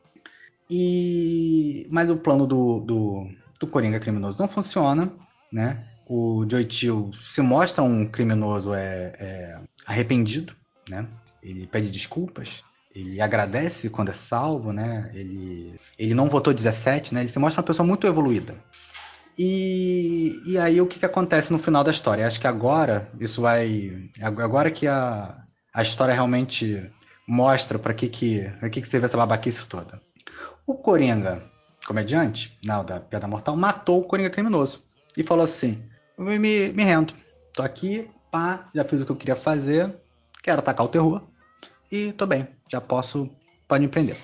E 0.71 1.87
mas 1.91 2.09
o 2.09 2.17
plano 2.17 2.47
do, 2.47 2.81
do, 2.81 3.27
do 3.63 3.71
Coringa 3.71 4.01
criminoso 4.01 4.39
não 4.39 4.49
funciona, 4.49 5.13
né? 5.53 5.85
O 6.07 6.45
Joey 6.49 6.69
Chill 6.69 7.13
se 7.23 7.41
mostra 7.41 7.83
um 7.83 8.07
criminoso 8.07 8.75
é, 8.75 9.13
é, 9.19 9.61
arrependido, 9.87 10.55
né? 10.89 11.07
Ele 11.43 11.67
pede 11.67 11.91
desculpas, 11.91 12.65
ele 12.95 13.21
agradece 13.21 13.89
quando 13.89 14.11
é 14.11 14.15
salvo, 14.15 14.73
né? 14.73 15.11
Ele, 15.15 15.75
ele 15.99 16.15
não 16.15 16.29
votou 16.29 16.53
17, 16.53 17.15
né? 17.15 17.21
Ele 17.21 17.29
se 17.29 17.39
mostra 17.39 17.61
uma 17.61 17.67
pessoa 17.67 17.87
muito 17.87 18.07
evoluída. 18.07 18.57
E, 19.39 20.43
e 20.45 20.59
aí 20.59 20.81
o 20.81 20.87
que, 20.87 20.99
que 20.99 21.07
acontece 21.07 21.53
no 21.53 21.59
final 21.59 21.83
da 21.83 21.91
história? 21.91 22.27
Acho 22.27 22.41
que 22.41 22.47
agora 22.47 23.11
isso 23.19 23.41
vai. 23.41 24.11
Agora 24.21 24.71
que 24.71 24.87
a, 24.87 25.37
a 25.73 25.83
história 25.83 26.13
realmente 26.13 26.91
mostra 27.27 27.79
para 27.79 27.95
que, 27.95 28.09
que, 28.09 28.53
que, 28.71 28.83
que 28.83 28.89
serve 28.89 29.07
essa 29.07 29.17
babaquice 29.17 29.67
toda. 29.67 30.03
O 30.67 30.75
Coringa, 30.75 31.51
comediante, 31.87 32.59
não, 32.65 32.85
da 32.85 33.01
Piada 33.01 33.27
Mortal, 33.27 33.57
matou 33.57 34.01
o 34.01 34.05
Coringa 34.05 34.31
criminoso. 34.31 34.83
E 35.17 35.23
falou 35.23 35.45
assim: 35.45 35.83
"Eu 36.17 36.25
me, 36.25 36.39
me 36.39 36.85
rendo. 36.85 37.15
Tô 37.53 37.63
aqui, 37.63 38.09
pá, 38.31 38.69
já 38.75 38.85
fiz 38.85 39.03
o 39.03 39.07
que 39.07 39.13
eu 39.13 39.17
queria 39.17 39.37
fazer, 39.37 39.95
quero 40.43 40.61
atacar 40.61 40.87
o 40.87 40.89
terror. 40.89 41.23
E 41.91 42.13
tô 42.13 42.27
bem, 42.27 42.49
já 42.71 42.81
posso. 42.81 43.29
Pode 43.69 43.85
me 43.85 43.89
prender. 43.89 44.17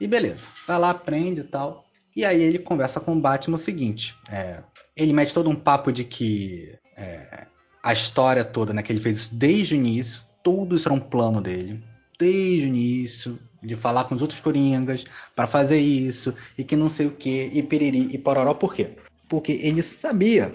E 0.00 0.06
beleza, 0.06 0.48
vai 0.66 0.78
lá, 0.78 0.94
prende 0.94 1.42
e 1.42 1.44
tal. 1.44 1.84
E 2.16 2.24
aí 2.24 2.42
ele 2.42 2.58
conversa 2.58 3.00
com 3.00 3.12
o 3.12 3.20
Batman 3.20 3.56
o 3.56 3.58
seguinte: 3.58 4.16
é, 4.30 4.62
ele 4.96 5.12
mete 5.12 5.34
todo 5.34 5.50
um 5.50 5.54
papo 5.54 5.92
de 5.92 6.04
que 6.04 6.74
é, 6.96 7.46
a 7.82 7.92
história 7.92 8.44
toda, 8.44 8.72
né, 8.72 8.82
que 8.82 8.92
ele 8.92 9.00
fez 9.00 9.28
desde 9.28 9.74
o 9.74 9.76
início, 9.76 10.22
tudo 10.42 10.76
isso 10.76 10.88
era 10.88 10.94
um 10.94 11.00
plano 11.00 11.40
dele. 11.40 11.82
Desde 12.20 12.66
o 12.66 12.68
início 12.68 13.38
de 13.62 13.74
falar 13.74 14.04
com 14.04 14.14
os 14.14 14.22
outros 14.22 14.40
coringas 14.40 15.04
para 15.34 15.46
fazer 15.46 15.78
isso 15.80 16.34
e 16.56 16.62
que 16.62 16.76
não 16.76 16.88
sei 16.88 17.06
o 17.06 17.10
que 17.10 17.50
e 17.52 17.62
piriri 17.62 18.08
e 18.12 18.18
pororó 18.18 18.54
por 18.54 18.74
quê? 18.74 18.90
Porque 19.28 19.52
ele 19.52 19.80
sabia 19.82 20.54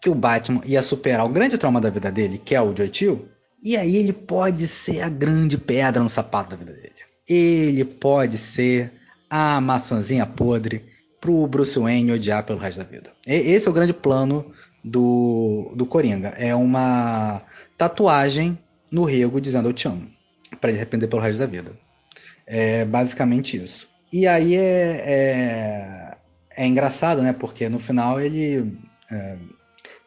que 0.00 0.10
o 0.10 0.14
Batman 0.14 0.60
ia 0.64 0.82
superar 0.82 1.24
o 1.24 1.28
grande 1.28 1.56
trauma 1.56 1.80
da 1.80 1.88
vida 1.88 2.10
dele, 2.10 2.36
que 2.44 2.54
é 2.54 2.60
o 2.60 2.74
Chill, 2.92 3.28
e 3.62 3.76
aí 3.76 3.96
ele 3.96 4.12
pode 4.12 4.66
ser 4.66 5.00
a 5.02 5.08
grande 5.08 5.56
pedra 5.56 6.02
no 6.02 6.08
sapato 6.08 6.50
da 6.50 6.56
vida 6.56 6.72
dele. 6.72 6.94
Ele 7.28 7.84
pode 7.84 8.36
ser 8.36 8.92
a 9.30 9.60
maçãzinha 9.60 10.26
podre 10.26 10.84
pro 11.20 11.46
Bruce 11.46 11.78
Wayne 11.78 12.10
odiar 12.12 12.44
pelo 12.44 12.58
resto 12.58 12.78
da 12.78 12.84
vida. 12.84 13.12
E- 13.24 13.52
Esse 13.52 13.68
é 13.68 13.70
o 13.70 13.74
grande 13.74 13.92
plano 13.92 14.52
do, 14.82 15.72
do 15.76 15.86
Coringa. 15.86 16.30
É 16.30 16.52
uma 16.54 17.42
tatuagem 17.78 18.58
no 18.90 19.04
rego 19.04 19.40
dizendo 19.40 19.68
eu 19.68 19.72
te 19.72 19.86
amo. 19.86 20.10
Pra 20.60 20.70
ele 20.70 20.78
arrepender 20.78 21.08
pelo 21.08 21.22
resto 21.22 21.38
da 21.38 21.46
vida. 21.46 21.72
É 22.46 22.84
basicamente 22.84 23.56
isso. 23.56 23.88
E 24.12 24.26
aí 24.26 24.56
é, 24.56 25.02
é, 25.06 26.16
é 26.56 26.66
engraçado, 26.66 27.22
né? 27.22 27.32
Porque 27.32 27.68
no 27.68 27.78
final 27.78 28.20
ele 28.20 28.76
é, 29.10 29.36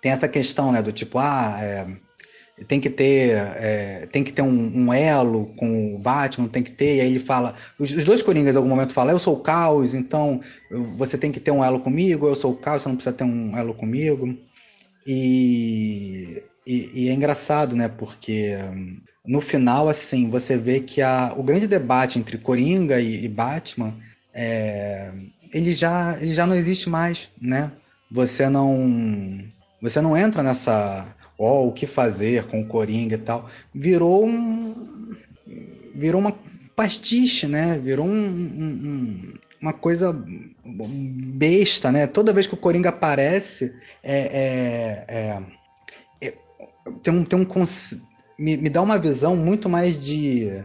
tem 0.02 0.12
essa 0.12 0.28
questão, 0.28 0.72
né? 0.72 0.82
Do 0.82 0.92
tipo, 0.92 1.18
ah, 1.18 1.58
é, 1.60 1.88
tem 2.68 2.80
que 2.80 2.90
ter 2.90 3.32
é, 3.32 4.08
tem 4.12 4.24
que 4.24 4.32
ter 4.32 4.42
um, 4.42 4.72
um 4.78 4.94
elo 4.94 5.48
com 5.58 5.96
o 5.96 6.00
Batman, 6.00 6.48
tem 6.48 6.64
que 6.64 6.72
ter, 6.72 6.98
e 6.98 7.02
aí 7.02 7.08
ele 7.08 7.20
fala, 7.20 7.56
os, 7.78 7.92
os 7.92 8.04
dois 8.04 8.22
Coringas 8.22 8.56
em 8.56 8.58
algum 8.58 8.70
momento 8.70 8.94
falam, 8.94 9.14
eu 9.14 9.20
sou 9.20 9.36
o 9.36 9.42
caos, 9.42 9.94
então 9.94 10.40
você 10.98 11.18
tem 11.18 11.32
que 11.32 11.40
ter 11.40 11.52
um 11.52 11.64
elo 11.64 11.80
comigo, 11.80 12.28
eu 12.28 12.36
sou 12.36 12.52
o 12.54 12.58
caos, 12.58 12.84
você 12.84 12.88
não 12.88 12.96
precisa 12.96 13.16
ter 13.16 13.24
um 13.24 13.58
elo 13.58 13.74
comigo. 13.74 14.38
E, 15.06 16.44
e, 16.66 17.06
e 17.06 17.10
é 17.10 17.14
engraçado, 17.14 17.76
né? 17.76 17.88
Porque 17.88 18.56
no 19.28 19.42
final, 19.42 19.88
assim, 19.90 20.30
você 20.30 20.58
vê 20.58 20.80
que 20.80 21.02
a, 21.02 21.34
o 21.36 21.44
grande 21.44 21.68
debate 21.68 22.20
entre 22.20 22.38
Coringa 22.38 23.00
e, 23.00 23.26
e 23.26 23.28
Batman 23.28 23.96
é, 24.34 25.12
ele, 25.54 25.74
já, 25.74 26.18
ele 26.20 26.34
já 26.34 26.46
não 26.46 26.56
existe 26.56 26.90
mais, 26.90 27.30
né? 27.42 27.72
Você 28.12 28.50
não 28.50 29.40
você 29.82 30.02
não 30.02 30.18
entra 30.18 30.42
nessa 30.42 31.08
ó, 31.38 31.66
o 31.68 31.72
que 31.72 31.86
fazer 31.86 32.46
com 32.48 32.62
o 32.62 32.66
Coringa 32.66 33.16
e 33.16 33.20
tal. 33.20 33.50
Virou 33.74 34.26
um 34.26 35.16
virou 35.94 36.20
uma 36.20 36.36
pastiche, 36.76 37.48
né? 37.48 37.78
Virou 37.78 38.06
um- 38.06 38.12
um- 38.12 38.80
um- 38.84 39.34
uma 39.62 39.74
coisa 39.74 40.14
besta, 40.66 41.92
né? 41.92 42.08
Toda 42.08 42.34
vez 42.34 42.48
que 42.48 42.54
o 42.54 42.58
Coringa 42.58 42.90
aparece, 42.90 43.74
é, 44.04 44.18
é- 44.18 45.06
é- 45.08 45.44
é- 46.28 46.34
tem 47.02 47.14
um, 47.14 47.24
tem 47.24 47.40
um 47.40 47.46
me, 48.38 48.58
me 48.58 48.70
dá 48.70 48.82
uma 48.82 48.98
visão 48.98 49.36
muito 49.36 49.70
mais 49.70 50.00
de 50.00 50.64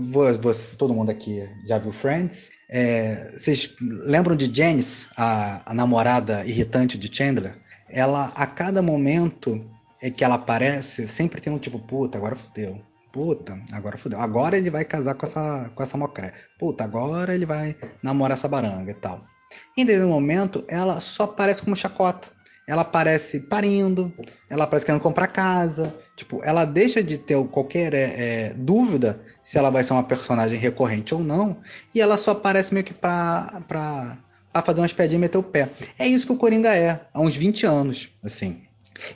vou- 0.00 0.32
vou- 0.34 0.54
todo 0.76 0.94
mundo 0.94 1.10
aqui 1.10 1.48
já 1.64 1.78
viu 1.78 1.92
Friends. 1.92 2.50
É, 2.68 3.36
vocês 3.38 3.74
lembram 3.80 4.34
de 4.34 4.52
Janice, 4.52 5.06
a, 5.16 5.70
a 5.70 5.74
namorada 5.74 6.44
irritante 6.44 6.98
de 6.98 7.14
Chandler? 7.14 7.56
Ela, 7.88 8.32
a 8.34 8.46
cada 8.46 8.82
momento 8.82 9.64
é 10.02 10.10
que 10.10 10.24
ela 10.24 10.34
aparece, 10.34 11.06
sempre 11.06 11.40
tem 11.40 11.52
um 11.52 11.58
tipo, 11.58 11.78
puta, 11.78 12.18
agora 12.18 12.34
fudeu. 12.34 12.80
Puta, 13.12 13.58
agora 13.72 13.96
fudeu. 13.96 14.20
Agora 14.20 14.58
ele 14.58 14.68
vai 14.68 14.84
casar 14.84 15.14
com 15.14 15.24
essa, 15.24 15.70
com 15.74 15.82
essa 15.82 15.96
mocré. 15.96 16.32
Puta, 16.58 16.84
agora 16.84 17.34
ele 17.34 17.46
vai 17.46 17.76
namorar 18.02 18.36
essa 18.36 18.48
baranga 18.48 18.90
e 18.90 18.94
tal. 18.94 19.24
Em 19.76 19.84
determinado 19.86 20.12
momento, 20.12 20.64
ela 20.68 21.00
só 21.00 21.22
aparece 21.24 21.62
como 21.62 21.76
chacota. 21.76 22.28
Ela 22.66 22.82
aparece 22.82 23.40
parindo, 23.40 24.12
ela 24.50 24.64
aparece 24.64 24.84
querendo 24.84 25.00
comprar 25.00 25.28
casa. 25.28 25.94
Tipo, 26.16 26.42
ela 26.42 26.64
deixa 26.64 27.02
de 27.02 27.16
ter 27.16 27.36
qualquer 27.48 27.94
é, 27.94 28.00
é, 28.00 28.54
dúvida 28.54 29.20
se 29.44 29.56
ela 29.56 29.70
vai 29.70 29.84
ser 29.84 29.92
uma 29.92 30.02
personagem 30.02 30.58
recorrente 30.58 31.14
ou 31.14 31.20
não. 31.20 31.58
E 31.94 32.00
ela 32.00 32.18
só 32.18 32.32
aparece 32.32 32.74
meio 32.74 32.84
que 32.84 32.92
pra, 32.92 33.62
pra, 33.68 34.18
pra 34.52 34.62
fazer 34.62 34.80
umas 34.80 34.92
piadinhas 34.92 35.18
e 35.18 35.20
meter 35.20 35.38
o 35.38 35.42
pé. 35.44 35.70
É 35.96 36.08
isso 36.08 36.26
que 36.26 36.32
o 36.32 36.36
Coringa 36.36 36.74
é, 36.74 37.00
há 37.14 37.20
uns 37.20 37.36
20 37.36 37.64
anos, 37.64 38.08
assim. 38.24 38.62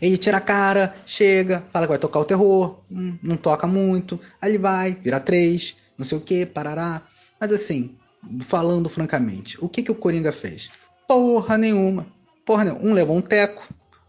Ele 0.00 0.16
tira 0.16 0.36
a 0.36 0.40
cara, 0.40 0.94
chega, 1.04 1.64
fala 1.72 1.86
que 1.86 1.90
vai 1.90 1.98
tocar 1.98 2.20
o 2.20 2.24
terror, 2.24 2.80
hum, 2.90 3.18
não 3.22 3.36
toca 3.36 3.66
muito, 3.66 4.20
aí 4.40 4.50
ele 4.50 4.58
vai, 4.58 4.92
vira 4.92 5.18
três, 5.18 5.76
não 5.98 6.04
sei 6.04 6.18
o 6.18 6.20
que, 6.20 6.46
parará. 6.46 7.02
Mas 7.40 7.50
assim, 7.52 7.96
falando 8.42 8.88
francamente, 8.88 9.56
o 9.60 9.68
que, 9.68 9.82
que 9.82 9.90
o 9.90 9.94
Coringa 9.94 10.32
fez? 10.32 10.70
Porra 11.08 11.58
nenhuma. 11.58 12.06
Porra. 12.50 12.76
Um 12.82 12.92
levou 12.92 13.16
um 13.16 13.20
teco, 13.20 13.62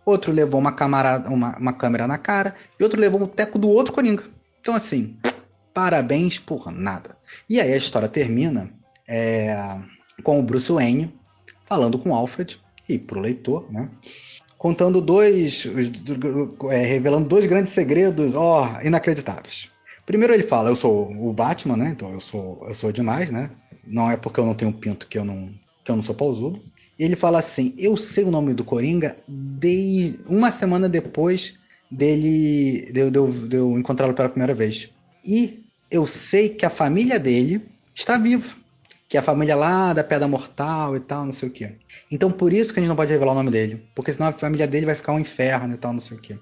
outro 0.04 0.32
levou 0.32 0.60
uma, 0.60 0.72
camarada, 0.72 1.30
uma, 1.30 1.56
uma 1.60 1.74
câmera 1.74 2.08
na 2.08 2.18
cara, 2.18 2.56
e 2.80 2.84
outro 2.84 3.00
levou 3.00 3.22
um 3.22 3.28
teco 3.28 3.60
do 3.60 3.70
outro 3.70 3.94
Coringa. 3.94 4.24
Então 4.60 4.74
assim, 4.74 5.16
parabéns 5.72 6.40
por 6.40 6.72
nada. 6.72 7.16
E 7.48 7.62
aí 7.62 7.72
a 7.72 7.78
história 7.78 8.08
termina 8.08 8.72
é, 9.08 9.56
com 10.24 10.40
o 10.40 10.42
Bruce 10.42 10.72
Wayne 10.72 11.14
falando 11.70 12.00
com 12.00 12.10
o 12.10 12.16
Alfred, 12.16 12.60
e 12.90 12.98
pro 12.98 13.20
leitor, 13.20 13.72
né? 13.72 13.92
contando 14.58 15.02
dois, 15.02 15.68
é, 16.72 16.78
revelando 16.84 17.30
dois 17.30 17.46
grandes 17.46 17.74
segredos, 17.74 18.34
ó, 18.34 18.80
inacreditáveis. 18.84 19.70
Primeiro 20.04 20.34
ele 20.34 20.42
fala, 20.42 20.72
eu 20.72 20.76
sou 20.76 21.12
o 21.12 21.32
Batman, 21.32 21.78
né? 21.78 21.90
Então 21.92 22.12
eu 22.12 22.20
sou, 22.20 22.66
eu 22.68 22.74
sou 22.74 22.92
demais, 22.92 23.30
né? 23.30 23.52
Não 23.86 24.10
é 24.10 24.18
porque 24.18 24.40
eu 24.40 24.48
não 24.48 24.56
tenho 24.56 24.74
pinto 24.74 25.06
que 25.06 25.20
eu 25.20 25.24
não, 25.24 25.54
que 25.86 25.92
eu 25.92 25.96
não 25.96 26.02
sou 26.02 26.16
pausudo. 26.16 26.60
Ele 27.04 27.16
fala 27.16 27.40
assim, 27.40 27.74
eu 27.78 27.98
sei 27.98 28.24
o 28.24 28.32
nome 28.32 28.54
do 28.54 28.64
Coringa 28.64 29.18
de 29.28 30.20
uma 30.28 30.52
semana 30.52 30.88
depois 30.88 31.54
dele, 31.90 32.92
de, 32.92 33.00
eu- 33.00 33.12
de 33.12 33.48
de 33.50 33.56
eu 33.58 33.78
encontrá-lo 33.78 34.14
pela 34.14 34.30
primeira 34.30 34.54
vez. 34.54 34.90
E 35.26 35.64
eu 35.90 36.06
sei 36.08 36.50
que 36.50 36.66
a 36.66 36.70
família 36.70 37.20
dele 37.20 37.62
está 37.96 38.18
viva. 38.18 38.56
Que 39.10 39.18
é 39.18 39.20
a 39.20 39.24
família 39.24 39.56
lá 39.56 39.92
da 39.94 40.04
Pedra 40.04 40.28
Mortal 40.28 40.96
e 40.96 41.00
tal, 41.02 41.26
não 41.26 41.34
sei 41.34 41.50
o 41.50 41.52
quê. 41.52 41.72
Então 42.10 42.32
por 42.32 42.54
isso 42.54 42.72
que 42.74 42.80
a 42.80 42.82
gente 42.82 42.90
não 42.90 42.96
pode 42.96 43.12
revelar 43.12 43.34
o 43.34 43.36
nome 43.36 43.52
dele. 43.52 43.84
Porque 43.96 44.14
senão 44.14 44.28
a 44.30 44.34
família 44.34 44.68
dele 44.68 44.86
vai 44.86 44.96
ficar 44.96 45.14
um 45.14 45.20
inferno 45.20 45.74
e 45.74 45.78
tal, 45.78 45.92
não 45.94 46.00
sei 46.00 46.18
o 46.18 46.22
quê. 46.22 46.38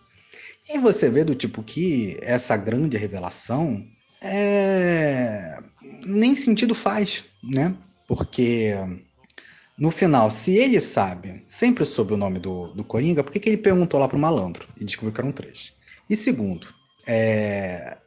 E 0.69 0.77
você 0.79 1.09
vê 1.09 1.23
do 1.23 1.35
tipo 1.35 1.63
que 1.63 2.17
essa 2.21 2.55
grande 2.55 2.97
revelação 2.97 3.83
é... 4.21 5.57
nem 6.05 6.35
sentido 6.35 6.75
faz, 6.75 7.23
né? 7.43 7.73
Porque 8.07 8.73
no 9.79 9.91
final, 9.91 10.29
se 10.29 10.55
ele 10.55 10.79
sabe, 10.79 11.41
sempre 11.45 11.85
soube 11.85 12.13
o 12.13 12.17
nome 12.17 12.39
do, 12.39 12.67
do 12.73 12.83
Coringa, 12.83 13.23
por 13.23 13.31
que, 13.31 13.39
que 13.39 13.49
ele 13.49 13.57
perguntou 13.57 13.99
lá 13.99 14.07
pro 14.07 14.17
malandro 14.17 14.67
e 14.79 14.83
descobriu 14.83 15.13
que 15.13 15.21
eram 15.21 15.31
três? 15.31 15.73
E 16.09 16.15
segundo, 16.15 16.67
é, 17.07 17.97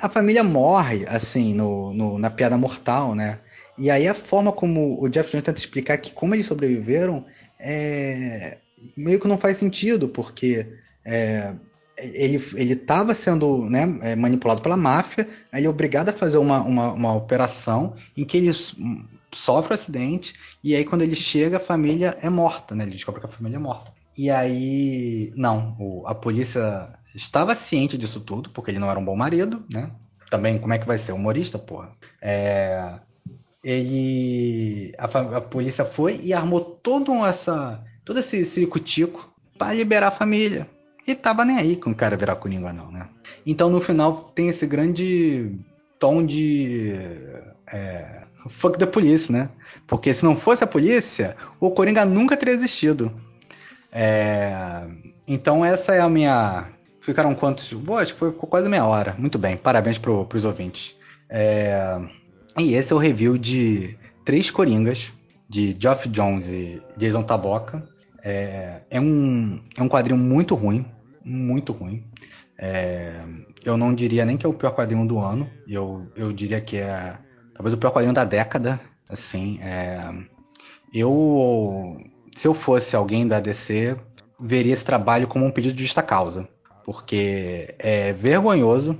a 0.00 0.08
família 0.08 0.44
morre, 0.44 1.04
assim, 1.08 1.54
no, 1.54 1.92
no- 1.94 2.18
na 2.18 2.30
piada 2.30 2.56
mortal, 2.56 3.14
né? 3.14 3.40
E 3.78 3.90
aí 3.90 4.06
a 4.06 4.14
forma 4.14 4.52
como 4.52 5.02
o 5.02 5.08
Jeff 5.08 5.30
Jones 5.30 5.44
tenta 5.44 5.58
explicar 5.58 5.96
que 5.98 6.12
como 6.12 6.34
eles 6.34 6.46
sobreviveram 6.46 7.24
é 7.58 8.58
meio 8.96 9.18
que 9.20 9.28
não 9.28 9.38
faz 9.38 9.56
sentido, 9.56 10.08
porque 10.08 10.66
é, 11.04 11.54
ele 11.96 12.42
ele 12.54 12.72
estava 12.74 13.14
sendo 13.14 13.68
né, 13.70 13.98
é, 14.02 14.16
manipulado 14.16 14.60
pela 14.60 14.76
máfia, 14.76 15.28
aí 15.50 15.60
ele 15.60 15.66
é 15.66 15.70
obrigado 15.70 16.08
a 16.10 16.12
fazer 16.12 16.36
uma, 16.38 16.60
uma, 16.62 16.92
uma 16.92 17.14
operação 17.14 17.94
em 18.16 18.24
que 18.24 18.36
ele 18.36 18.52
sofre 19.34 19.72
um 19.72 19.74
acidente 19.74 20.34
e 20.62 20.74
aí 20.74 20.84
quando 20.84 21.02
ele 21.02 21.14
chega 21.14 21.56
a 21.56 21.60
família 21.60 22.16
é 22.20 22.28
morta, 22.30 22.74
né? 22.74 22.84
Ele 22.84 22.92
descobre 22.92 23.20
que 23.20 23.26
a 23.26 23.30
família 23.30 23.56
é 23.56 23.60
morta. 23.60 23.92
E 24.16 24.30
aí, 24.30 25.32
não, 25.36 25.74
o- 25.78 26.06
a 26.06 26.14
polícia 26.14 26.88
estava 27.14 27.54
ciente 27.54 27.96
disso 27.96 28.20
tudo, 28.20 28.50
porque 28.50 28.70
ele 28.70 28.78
não 28.78 28.90
era 28.90 28.98
um 28.98 29.04
bom 29.04 29.16
marido, 29.16 29.64
né? 29.72 29.90
Também, 30.30 30.58
como 30.58 30.72
é 30.72 30.78
que 30.78 30.86
vai 30.86 30.98
ser? 30.98 31.12
Humorista, 31.12 31.58
porra. 31.58 31.92
É, 32.20 32.94
ele. 33.64 34.92
A, 34.98 35.04
a 35.36 35.40
polícia 35.40 35.84
foi 35.84 36.20
e 36.22 36.32
armou 36.32 36.60
todo 36.60 37.12
essa. 37.24 37.82
todo 38.04 38.18
esse 38.18 38.44
circo-tico 38.44 39.32
para 39.58 39.72
liberar 39.74 40.08
a 40.08 40.12
família. 40.12 40.68
E 41.06 41.14
tava 41.14 41.44
nem 41.44 41.56
aí 41.56 41.76
com 41.76 41.90
o 41.90 41.94
cara 41.94 42.16
virar 42.16 42.36
Coringa, 42.36 42.72
não, 42.72 42.90
né? 42.90 43.08
Então 43.44 43.68
no 43.68 43.80
final 43.80 44.30
tem 44.34 44.48
esse 44.48 44.66
grande 44.66 45.58
tom 45.98 46.24
de. 46.24 46.92
É, 47.72 48.24
fuck 48.48 48.78
the 48.78 48.86
police, 48.86 49.30
né? 49.30 49.48
Porque 49.86 50.12
se 50.12 50.24
não 50.24 50.36
fosse 50.36 50.64
a 50.64 50.66
polícia, 50.66 51.36
o 51.60 51.70
Coringa 51.70 52.04
nunca 52.04 52.36
teria 52.36 52.54
existido. 52.54 53.12
É, 53.90 54.86
então 55.26 55.64
essa 55.64 55.94
é 55.94 56.00
a 56.00 56.08
minha. 56.08 56.68
Ficaram 57.00 57.34
quantos? 57.34 57.72
Boa, 57.72 58.00
acho 58.00 58.12
que 58.14 58.18
foi 58.18 58.32
quase 58.32 58.68
meia 58.68 58.86
hora. 58.86 59.14
Muito 59.18 59.38
bem, 59.38 59.56
parabéns 59.56 59.98
pro, 59.98 60.24
pros 60.24 60.44
ouvintes. 60.44 60.96
É, 61.28 61.98
e 62.58 62.74
esse 62.74 62.92
é 62.92 62.96
o 62.96 62.98
review 62.98 63.36
de 63.36 63.98
Três 64.24 64.50
Coringas, 64.50 65.12
de 65.48 65.76
Geoff 65.78 66.08
Jones 66.08 66.48
e 66.48 66.80
Jason 66.96 67.22
Taboca. 67.22 67.86
É, 68.22 68.82
é 68.88 69.00
um, 69.00 69.60
é 69.76 69.82
um 69.82 69.88
quadrinho 69.88 70.16
muito 70.18 70.54
ruim, 70.54 70.86
muito 71.24 71.72
ruim. 71.72 72.04
É, 72.56 73.24
eu 73.64 73.76
não 73.76 73.92
diria 73.92 74.24
nem 74.24 74.36
que 74.36 74.46
é 74.46 74.48
o 74.48 74.54
pior 74.54 74.72
quadrinho 74.72 75.06
do 75.06 75.18
ano, 75.18 75.50
eu, 75.66 76.06
eu 76.14 76.32
diria 76.32 76.60
que 76.60 76.76
é 76.76 77.18
talvez 77.54 77.74
o 77.74 77.78
pior 77.78 77.90
quadrinho 77.90 78.14
da 78.14 78.24
década. 78.24 78.80
Assim, 79.08 79.58
é, 79.60 80.00
eu, 80.94 82.00
se 82.34 82.46
eu 82.48 82.54
fosse 82.54 82.96
alguém 82.96 83.26
da 83.26 83.40
DC, 83.40 83.96
veria 84.40 84.72
esse 84.72 84.84
trabalho 84.84 85.26
como 85.28 85.44
um 85.44 85.50
pedido 85.50 85.74
de 85.74 85.82
justa 85.82 86.02
causa, 86.02 86.48
porque 86.84 87.74
é 87.78 88.12
vergonhoso 88.12 88.98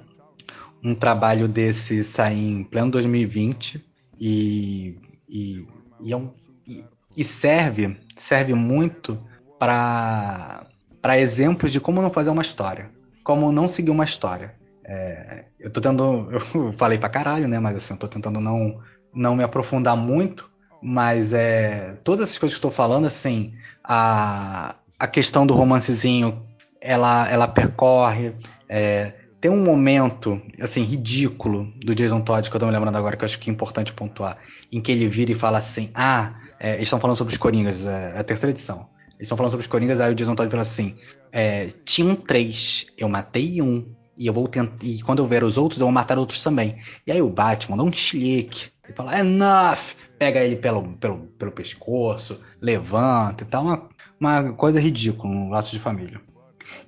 um 0.85 0.95
trabalho 0.95 1.47
desse 1.49 2.03
sair 2.05 2.51
em 2.51 2.65
pleno 2.65 2.91
2020 2.91 3.85
e, 4.21 4.97
e, 5.29 5.67
e, 6.01 6.13
é 6.13 6.17
um- 6.17 6.33
e- 6.67 6.85
e 7.17 7.25
serve, 7.25 7.97
serve 8.17 8.55
muito 8.55 9.19
para 9.59 10.67
para 11.01 11.19
exemplos 11.19 11.73
de 11.73 11.81
como 11.81 12.01
não 12.01 12.13
fazer 12.13 12.31
uma 12.31 12.43
história, 12.43 12.89
como 13.25 13.51
não 13.51 13.69
seguir 13.69 13.91
uma 13.91 14.05
história. 14.05 14.55
É, 14.85 15.45
eu 15.61 15.71
tô 15.71 15.81
tentando, 15.81 16.29
eu 16.55 16.73
falei 16.73 16.99
pra 16.99 17.09
caralho, 17.09 17.49
né? 17.49 17.59
Mas 17.59 17.77
assim, 17.77 17.95
eu 17.95 17.99
tô 17.99 18.09
tentando 18.09 18.41
não, 18.41 18.81
não 19.15 19.37
me 19.37 19.45
aprofundar 19.45 19.97
muito, 19.97 20.51
mas 20.83 21.33
é, 21.33 21.95
todas 22.03 22.29
essas 22.29 22.39
coisas 22.39 22.59
que 22.59 22.65
eu 22.65 22.71
tô 22.71 22.75
falando, 22.75 23.07
assim, 23.07 23.53
a, 23.85 24.77
a 24.99 25.07
questão 25.07 25.47
do 25.47 25.55
romancezinho, 25.55 26.45
ela, 26.81 27.31
ela 27.31 27.47
percorre, 27.47 28.35
é, 28.69 29.15
tem 29.41 29.51
um 29.51 29.63
momento, 29.63 30.41
assim, 30.61 30.83
ridículo 30.83 31.73
do 31.85 31.95
Jason 31.95 32.21
Todd, 32.21 32.49
que 32.49 32.55
eu 32.55 32.61
tô 32.61 32.67
me 32.67 32.73
lembrando 32.73 32.97
agora, 32.97 33.17
que 33.17 33.25
eu 33.25 33.27
acho 33.27 33.39
que 33.39 33.51
é 33.51 33.53
importante 33.53 33.93
pontuar, 33.93 34.39
em 34.71 34.81
que 34.81 34.93
ele 34.93 35.09
vira 35.09 35.33
e 35.33 35.35
fala 35.35 35.59
assim, 35.59 35.91
ah, 35.95 36.35
é, 36.61 36.75
eles 36.75 36.83
estão 36.83 37.01
falando 37.01 37.17
sobre 37.17 37.33
os 37.33 37.39
Coringas, 37.39 37.85
é, 37.85 38.13
é 38.15 38.19
a 38.19 38.25
terceira 38.25 38.53
edição. 38.53 38.89
Eles 39.15 39.23
estão 39.23 39.37
falando 39.37 39.51
sobre 39.51 39.63
os 39.63 39.67
Coringas, 39.67 40.01
aí 40.01 40.13
o 40.13 40.15
Jason 40.15 40.35
Todd 40.35 40.49
fala 40.49 40.63
assim, 40.63 40.95
é, 41.33 41.71
tinham 41.85 42.15
três, 42.15 42.87
eu 42.97 43.09
matei 43.09 43.61
um, 43.61 43.93
e 44.17 44.27
eu 44.27 44.33
vou 44.33 44.49
tentar, 44.49 44.85
e 44.85 45.03
quando 45.03 45.21
eu 45.21 45.27
ver 45.27 45.43
os 45.43 45.57
outros, 45.57 45.81
eu 45.81 45.87
vou 45.87 45.93
matar 45.93 46.19
outros 46.19 46.43
também. 46.43 46.79
E 47.07 47.13
aí 47.13 47.23
o 47.23 47.29
Batman 47.29 47.77
dá 47.77 47.83
um 47.83 47.93
chilique, 47.93 48.71
e 48.89 48.93
fala, 48.93 49.19
enough! 49.19 49.95
Pega 50.19 50.41
ele 50.41 50.57
pelo, 50.57 50.83
pelo, 50.99 51.19
pelo 51.39 51.51
pescoço, 51.51 52.39
levanta 52.61 53.43
e 53.43 53.47
tal, 53.47 53.65
uma, 53.65 53.89
uma 54.21 54.53
coisa 54.53 54.81
ridícula, 54.81 55.33
um 55.33 55.51
laço 55.51 55.71
de 55.71 55.81
família. 55.81 56.21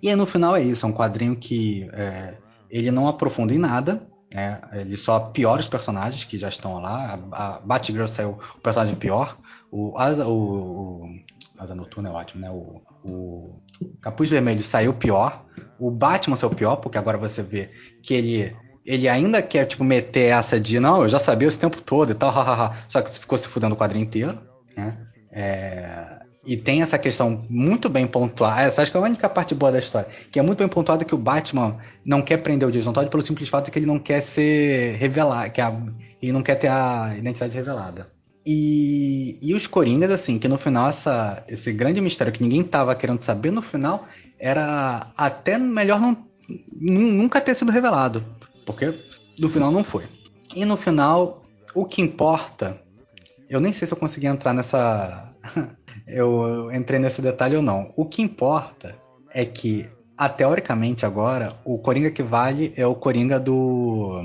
E 0.01 0.09
aí 0.09 0.15
no 0.15 0.27
final 0.27 0.55
é 0.55 0.63
isso, 0.63 0.87
é 0.87 0.89
um 0.89 0.93
quadrinho 0.93 1.35
que 1.35 1.89
é, 1.93 2.35
ele 2.71 2.91
não 2.91 3.09
aprofunda 3.09 3.53
em 3.53 3.59
nada, 3.59 4.07
né? 4.33 4.61
ele 4.73 4.97
só 4.97 5.19
piora 5.19 5.61
os 5.61 5.69
personagens 5.69 6.25
que 6.25 6.39
já 6.39 6.49
estão 6.49 6.81
lá. 6.81 7.19
A, 7.33 7.57
a 7.57 7.61
Batgirl 7.61 8.07
saiu 8.07 8.39
o 8.57 8.61
personagem 8.61 8.95
pior, 8.95 9.37
o 9.71 9.99
Asa, 9.99 10.27
o, 10.27 11.07
o 11.07 11.15
Asa 11.59 11.75
Noturna 11.75 12.11
é 12.11 12.13
ótimo, 12.13 12.43
né? 12.43 12.51
O, 12.51 12.81
o 13.05 13.63
Capuz 14.01 14.29
Vermelho 14.31 14.63
saiu 14.63 14.93
pior, 14.93 15.45
o 15.79 15.91
Batman 15.91 16.37
saiu 16.37 16.51
pior, 16.51 16.77
porque 16.77 16.99
agora 16.99 17.19
você 17.19 17.43
vê 17.43 17.71
que 18.03 18.15
ele 18.15 18.57
ele 18.87 19.09
ainda 19.09 19.41
quer, 19.41 19.65
tipo, 19.65 19.83
meter 19.83 20.31
essa 20.31 20.61
de 20.61 20.79
não, 20.79 21.03
eu 21.03 21.09
já 21.09 21.19
sabia 21.19 21.49
esse 21.49 21.59
tempo 21.59 21.81
todo 21.81 22.13
e 22.13 22.15
tal, 22.15 22.29
hahaha. 22.35 22.77
Só 22.87 23.01
que 23.01 23.11
ficou 23.19 23.39
se 23.39 23.49
fudendo 23.49 23.75
o 23.75 23.79
quadrinho 23.79 24.05
inteiro, 24.05 24.39
né? 24.77 24.99
É, 25.33 26.19
e 26.47 26.55
tem 26.57 26.83
essa 26.83 26.99
questão 26.99 27.47
muito 27.49 27.89
bem 27.89 28.07
pontuada. 28.07 28.61
Essa 28.61 28.83
acho 28.83 28.91
que 28.91 28.97
é 28.99 29.01
a 29.01 29.05
única 29.05 29.27
parte 29.29 29.55
boa 29.55 29.73
da 29.73 29.79
história. 29.79 30.09
Que 30.31 30.39
é 30.39 30.43
muito 30.43 30.59
bem 30.59 30.69
pontuada 30.69 31.03
que 31.03 31.15
o 31.15 31.19
Batman 31.19 31.79
não 32.05 32.21
quer 32.21 32.37
prender 32.37 32.69
o 32.69 32.71
Jason 32.71 32.93
Todd 32.93 33.09
pelo 33.09 33.25
simples 33.25 33.49
fato 33.49 33.65
de 33.65 33.71
que 33.71 33.79
ele 33.79 33.87
não 33.87 33.99
quer 33.99 34.21
ser 34.21 34.97
revelado. 34.97 35.51
Que 35.51 35.63
a- 35.63 35.75
ele 36.21 36.33
não 36.33 36.43
quer 36.43 36.57
ter 36.57 36.69
a 36.69 37.15
identidade 37.17 37.55
revelada. 37.55 38.09
E, 38.47 39.39
e 39.41 39.55
os 39.55 39.67
Coringas, 39.67 40.11
assim, 40.11 40.39
que 40.39 40.49
no 40.49 40.59
final 40.59 40.89
essa, 40.89 41.43
esse 41.49 41.73
grande 41.73 42.01
mistério 42.01 42.33
que 42.33 42.43
ninguém 42.43 42.63
tava 42.63 42.95
querendo 42.95 43.21
saber, 43.21 43.51
no 43.51 43.63
final 43.63 44.07
era 44.39 45.07
até 45.17 45.59
melhor 45.59 46.01
não, 46.01 46.13
nu- 46.73 47.13
nunca 47.13 47.41
ter 47.41 47.55
sido 47.55 47.73
revelado. 47.73 48.25
Porque 48.67 48.95
no 49.39 49.49
final 49.49 49.71
não 49.71 49.83
foi. 49.83 50.07
E 50.55 50.65
no 50.65 50.77
final, 50.77 51.43
o 51.75 51.85
que 51.85 52.03
importa. 52.03 52.81
Eu 53.49 53.61
nem 53.61 53.73
sei 53.73 53.87
se 53.87 53.95
eu 53.95 53.99
consegui 53.99 54.27
entrar 54.27 54.53
nessa. 54.53 55.33
eu, 56.07 56.71
entrei 56.73 56.99
nesse 56.99 57.23
detalhe 57.23 57.57
ou 57.57 57.63
não. 57.63 57.93
O 57.97 58.05
que 58.05 58.23
importa 58.23 58.97
é 59.33 59.45
que, 59.45 59.89
ah, 60.17 60.29
teoricamente 60.29 61.05
agora, 61.07 61.55
o 61.65 61.79
Coringa 61.79 62.11
que 62.11 62.23
vale 62.23 62.73
é 62.77 62.87
o 62.87 62.95
Coringa 62.95 63.39
do. 63.41 64.23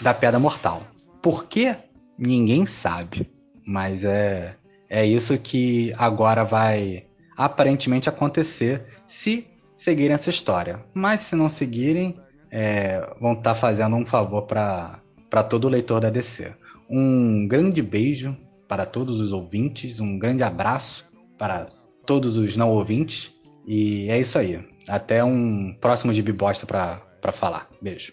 da 0.00 0.14
Piada 0.14 0.38
Mortal. 0.38 0.82
Por 1.22 1.46
quê? 1.46 1.76
Ninguém 2.18 2.64
sabe. 2.66 3.30
Mas 3.66 4.04
é, 4.04 4.54
é 4.88 5.04
isso 5.04 5.36
que 5.36 5.92
agora 5.98 6.44
vai 6.44 7.04
aparentemente 7.36 8.08
acontecer 8.08 8.84
se 9.06 9.46
seguirem 9.74 10.14
essa 10.14 10.30
história. 10.30 10.84
Mas 10.94 11.20
se 11.20 11.34
não 11.34 11.48
seguirem, 11.48 12.16
é, 12.50 13.00
vão 13.20 13.32
estar 13.32 13.54
fazendo 13.54 13.96
um 13.96 14.06
favor 14.06 14.42
para 14.42 15.42
todo 15.50 15.68
leitor 15.68 16.00
da 16.00 16.08
DC. 16.08 16.54
Um 16.88 17.46
grande 17.48 17.82
beijo 17.82 18.36
para 18.68 18.86
todos 18.86 19.20
os 19.20 19.32
ouvintes, 19.32 20.00
um 20.00 20.18
grande 20.18 20.42
abraço 20.42 21.04
para 21.36 21.66
todos 22.06 22.36
os 22.36 22.56
não 22.56 22.70
ouvintes. 22.70 23.34
E 23.66 24.08
é 24.08 24.18
isso 24.18 24.38
aí. 24.38 24.64
Até 24.88 25.24
um 25.24 25.76
próximo 25.80 26.12
de 26.12 26.22
Bibosta 26.22 26.64
para 26.64 27.32
falar. 27.32 27.68
Beijo. 27.82 28.12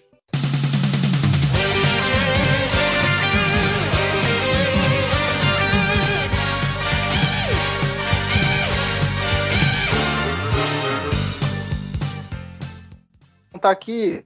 Tá 13.63 13.71
aqui. 13.71 14.25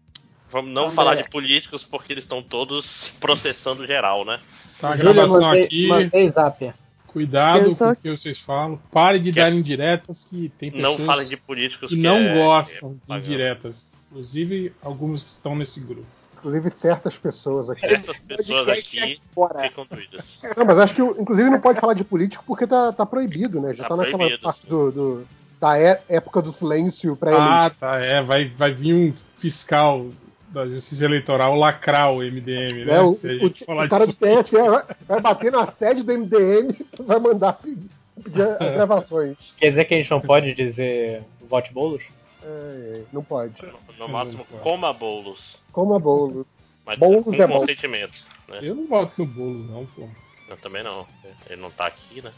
Vamos 0.52 0.72
não 0.74 0.86
André. 0.86 0.96
falar 0.96 1.14
de 1.16 1.30
políticos 1.30 1.84
porque 1.84 2.12
eles 2.12 2.24
estão 2.24 2.42
todos 2.42 3.12
processando 3.20 3.86
geral, 3.86 4.26
né? 4.26 4.40
Tá 4.82 4.94
a 4.94 4.96
gravação 4.96 5.42
mandei- 5.42 5.64
aqui. 5.66 5.88
mandei 5.88 6.32
zap. 6.32 6.74
Cuidado 7.06 7.60
Eu 7.66 7.70
com 7.70 7.76
só- 7.76 7.92
o 7.92 7.96
que 7.96 8.10
vocês 8.10 8.40
falam. 8.40 8.82
Pare 8.92 9.20
de 9.20 9.32
Que- 9.32 9.40
dar 9.40 9.52
indiretas 9.54 10.24
que 10.28 10.50
tem 10.58 10.72
Não 10.72 10.92
pessoas 10.94 11.06
falem 11.06 11.28
de 11.28 11.38
políticos 11.38 11.90
que 11.90 11.96
que 11.96 12.02
não 12.02 12.18
é- 12.18 12.34
gostam 12.34 12.98
é 13.10 13.14
de 13.14 13.28
indiretas. 13.28 13.88
Inclusive 14.10 14.74
alguns 14.82 15.22
que 15.24 15.30
estão 15.30 15.56
nesse 15.56 15.80
grupo. 15.82 16.06
Inclusive 16.38 16.70
certas 16.72 17.16
pessoas 17.16 17.70
aqui. 17.70 17.82
Certas 17.82 18.18
pessoas 18.28 18.68
aqui 18.70 19.20
ficam 19.62 19.86
doidas. 19.88 20.26
Não, 20.56 20.66
mas 20.66 20.80
acho 20.80 20.96
que, 20.96 21.02
inclusive, 21.04 21.48
não 21.50 21.62
pode 21.62 21.80
falar 21.80 21.94
de 21.94 22.04
político 22.04 22.44
porque 22.48 22.66
tá, 22.66 22.92
tá 22.92 23.06
proibido, 23.06 23.62
né? 23.62 23.72
Já 23.76 23.84
Tá 23.84 23.90
tá, 23.90 23.96
naquela 23.98 24.18
proibido, 24.18 24.42
parte 24.42 24.66
do, 24.68 24.92
do- 24.92 25.28
da 25.60 25.80
é- 25.80 26.02
época 26.10 26.42
do 26.42 26.52
silêncio 26.52 27.16
pra 27.16 27.66
Ah, 27.66 27.70
tá. 27.70 28.00
É, 28.00 28.22
vai, 28.22 28.46
vai 28.46 28.74
vir 28.74 28.94
um 28.94 29.14
fiscal 29.36 30.08
da 30.50 30.66
Justiça 30.68 31.06
Eleitoral 31.06 31.56
lacrar 31.56 32.12
o 32.12 32.22
MDM, 32.22 32.86
né? 32.86 32.96
É, 32.96 33.02
o, 33.02 33.14
Se 33.14 33.28
a 33.30 33.34
o- 33.34 33.38
gente 33.40 33.64
o 33.64 33.66
falar 33.66 33.90
cara 33.90 34.06
de... 34.08 34.14
do 34.14 34.18
TSE 34.44 34.56
vai, 34.56 34.84
vai 35.08 35.22
bater 35.22 35.52
na 35.52 35.68
sede 35.72 36.04
do 36.04 36.12
MDM 36.14 36.76
e 37.00 37.04
vai 37.04 37.20
mandar 37.20 37.54
pedir, 37.54 37.90
pedir 38.24 38.42
as 38.42 38.74
gravações. 38.74 39.38
Quer 39.58 39.70
dizer 39.70 39.86
que 39.86 39.94
a 39.94 39.98
gente 39.98 40.12
não 40.12 40.22
pode 40.22 40.54
dizer 40.54 41.22
vote 41.50 41.74
bolos? 41.74 42.02
É, 42.44 42.48
é, 42.48 43.02
não 43.12 43.24
pode. 43.24 43.54
No 44.00 44.08
máximo, 44.08 44.46
coma 44.62 44.94
bolos. 44.94 45.58
Coma 45.72 46.00
bolo. 46.00 46.46
Mas 46.86 46.98
Boulos 46.98 47.24
com 47.26 47.34
é 47.34 47.46
bom. 47.48 47.60
consentimento. 47.60 48.24
Né? 48.48 48.60
Eu 48.62 48.74
não 48.76 48.88
voto 48.88 49.12
no 49.18 49.26
Boulos, 49.26 49.70
não, 49.70 49.86
pô. 49.88 50.08
Eu 50.48 50.56
também 50.56 50.82
não. 50.82 51.06
Ele 51.50 51.62
não 51.62 51.70
tá 51.70 51.88
aqui, 51.88 52.22
né? 52.22 52.32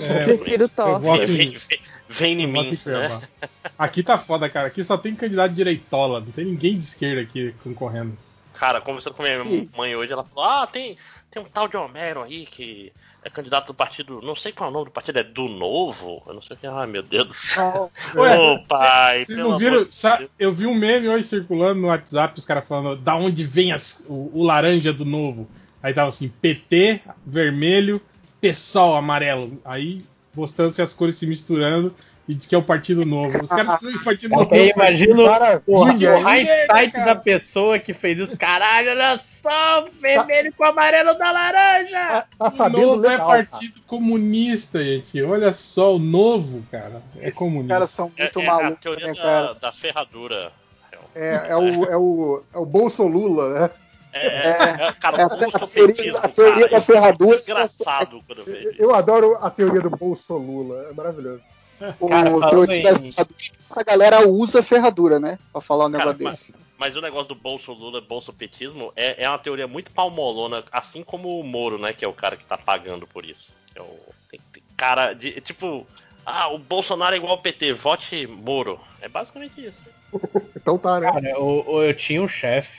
É, 0.00 0.30
Eu 0.30 0.38
prefiro 0.38 0.68
tosse. 0.68 1.56
Vem, 2.08 2.42
em 2.42 2.46
mim, 2.46 2.78
né? 2.84 3.22
Aqui 3.78 4.02
tá 4.02 4.16
foda, 4.18 4.48
cara. 4.48 4.68
Aqui 4.68 4.82
só 4.84 4.96
tem 4.96 5.14
candidato 5.14 5.52
direitola. 5.52 6.20
Não 6.20 6.32
tem 6.32 6.44
ninguém 6.44 6.78
de 6.78 6.84
esquerda 6.84 7.20
aqui 7.22 7.54
concorrendo. 7.62 8.16
Cara, 8.54 8.80
conversando 8.80 9.14
com 9.14 9.22
minha 9.22 9.44
mãe 9.76 9.94
hoje, 9.94 10.12
ela 10.12 10.24
falou: 10.24 10.44
Ah, 10.50 10.66
tem, 10.66 10.96
tem 11.30 11.42
um 11.42 11.46
tal 11.46 11.68
de 11.68 11.76
Homero 11.76 12.22
aí 12.22 12.46
que 12.46 12.90
é 13.22 13.28
candidato 13.28 13.66
do 13.66 13.74
partido. 13.74 14.20
Não 14.22 14.34
sei 14.34 14.52
qual 14.52 14.68
é 14.68 14.70
o 14.70 14.72
nome 14.72 14.84
do 14.86 14.90
partido, 14.92 15.18
é 15.18 15.22
do 15.24 15.48
Novo? 15.48 16.22
Eu 16.26 16.34
não 16.34 16.40
sei 16.42 16.56
o 16.56 16.58
que. 16.60 16.66
Ai, 16.66 16.86
meu 16.86 17.02
Deus 17.02 17.26
do 17.28 17.34
céu. 17.34 17.90
Ué, 18.14 18.38
Ô, 18.38 18.58
pai, 18.66 19.24
Vocês 19.26 19.38
não 19.38 19.58
viram? 19.58 19.84
de 19.84 20.30
eu 20.38 20.52
vi 20.52 20.66
um 20.66 20.74
meme 20.74 21.08
hoje 21.08 21.24
circulando 21.24 21.80
no 21.80 21.88
WhatsApp, 21.88 22.38
os 22.38 22.46
caras 22.46 22.66
falando 22.66 22.96
da 22.96 23.14
onde 23.16 23.44
vem 23.44 23.72
as- 23.72 24.04
o, 24.08 24.30
o 24.32 24.42
laranja 24.44 24.92
do 24.92 25.04
novo. 25.04 25.46
Aí 25.82 25.92
tava 25.92 26.08
assim, 26.08 26.28
PT, 26.28 27.00
vermelho, 27.26 28.00
PSOL, 28.40 28.96
amarelo. 28.96 29.60
Aí 29.64 30.02
mostrando-se 30.36 30.82
as 30.82 30.92
cores 30.92 31.16
se 31.16 31.26
misturando 31.26 31.94
e 32.28 32.34
diz 32.34 32.46
que 32.46 32.54
é 32.54 32.58
o 32.58 32.62
Partido 32.62 33.04
Novo. 33.06 33.42
Os 33.42 33.48
caras 33.48 33.66
precisam 33.80 33.98
de 33.98 34.04
Partido 34.04 34.30
Novo. 34.36 34.54
Eu 34.54 34.66
imagino 34.66 35.22
o 35.66 35.88
hindsight 35.88 36.92
cara. 36.92 37.04
da 37.06 37.14
pessoa 37.14 37.78
que 37.78 37.94
fez 37.94 38.18
isso. 38.18 38.36
Caralho, 38.36 38.90
olha 38.90 39.20
só, 39.42 39.86
o 39.86 39.90
vermelho 40.00 40.52
com 40.52 40.64
o 40.64 40.66
amarelo 40.66 41.16
da 41.16 41.30
laranja. 41.30 42.24
Tá 42.38 42.66
O 42.66 42.68
novo 42.68 43.06
é 43.06 43.16
Partido 43.16 43.80
Comunista, 43.86 44.82
gente. 44.82 45.22
Olha 45.22 45.52
só, 45.52 45.94
o 45.94 45.98
novo, 45.98 46.62
cara. 46.70 47.00
É 47.20 47.30
comunista. 47.30 47.74
caras 47.74 47.90
são 47.90 48.12
É, 48.16 48.22
muito 48.22 48.40
é 48.40 48.46
a 48.46 48.46
malucos, 48.46 48.80
teoria 48.80 49.06
né, 49.06 49.14
da, 49.14 49.22
cara? 49.22 49.54
da 49.54 49.72
ferradura. 49.72 50.52
É, 51.14 51.46
é 51.48 51.56
o, 51.56 51.84
é 51.84 51.96
o, 51.96 52.42
é 52.52 52.58
o 52.58 52.66
Bolso 52.66 53.02
Lula, 53.04 53.60
né? 53.60 53.70
É, 54.16 54.26
é, 54.26 54.86
é, 54.88 54.92
cara, 54.92 55.18
É, 55.18 55.22
a 55.24 55.28
teoria- 55.28 55.48
bolsopetismo, 55.50 56.18
a 56.18 56.28
teoria 56.28 56.54
cara, 56.54 56.68
da 56.70 56.76
é 56.76 56.80
ferradura- 56.80 57.36
desgraçado 57.36 58.20
quando 58.26 58.38
eu 58.40 58.44
vejo. 58.44 58.70
Eu 58.78 58.94
adoro 58.94 59.36
a 59.40 59.50
teoria 59.50 59.80
do 59.80 59.90
Bolso 59.90 60.36
Lula, 60.36 60.88
é 60.90 60.92
maravilhoso. 60.94 61.42
O 62.00 62.08
Cara, 62.08 62.30
falando 62.30 62.50
teoria 62.50 62.82
da 62.82 62.90
em- 62.98 63.12
ferradura, 63.12 63.36
essa 63.58 63.84
galera 63.84 64.26
usa 64.28 64.62
ferradura, 64.62 65.20
né? 65.20 65.38
Pra 65.52 65.60
falar 65.60 65.86
um 65.86 65.92
Cara, 65.92 66.04
negócio 66.14 66.24
mas, 66.24 66.38
desse. 66.38 66.54
mas 66.78 66.96
o 66.96 67.00
negócio 67.02 67.28
do 67.28 67.34
Bolso 67.34 67.72
Lula, 67.72 68.00
bolsopetismo, 68.00 68.92
é, 68.96 69.22
é 69.24 69.28
uma 69.28 69.38
teoria 69.38 69.66
muito 69.66 69.90
palmolona, 69.90 70.64
assim 70.72 71.02
como 71.02 71.38
o 71.38 71.44
Moro, 71.44 71.78
né? 71.78 71.92
Que 71.92 72.04
é 72.04 72.08
o 72.08 72.14
cara 72.14 72.36
que 72.36 72.44
tá 72.44 72.56
pagando 72.56 73.06
por 73.06 73.24
isso. 73.26 73.50
Que 73.72 73.78
é 73.78 73.82
o, 73.82 73.98
tem, 74.30 74.40
tem 74.54 74.62
cara 74.76 75.12
de. 75.12 75.38
Tipo, 75.42 75.86
ah, 76.24 76.48
o 76.48 76.58
Bolsonaro 76.58 77.14
é 77.14 77.18
igual 77.18 77.32
ao 77.32 77.38
PT, 77.42 77.74
vote 77.74 78.26
Moro. 78.26 78.80
É 79.02 79.08
basicamente 79.08 79.66
isso. 79.66 79.78
Então 80.56 80.78
tá, 80.78 80.98
né? 80.98 81.12
Cara, 81.12 81.28
eu, 81.28 81.64
eu 81.82 81.94
tinha 81.94 82.22
um 82.22 82.28
chefe 82.28 82.70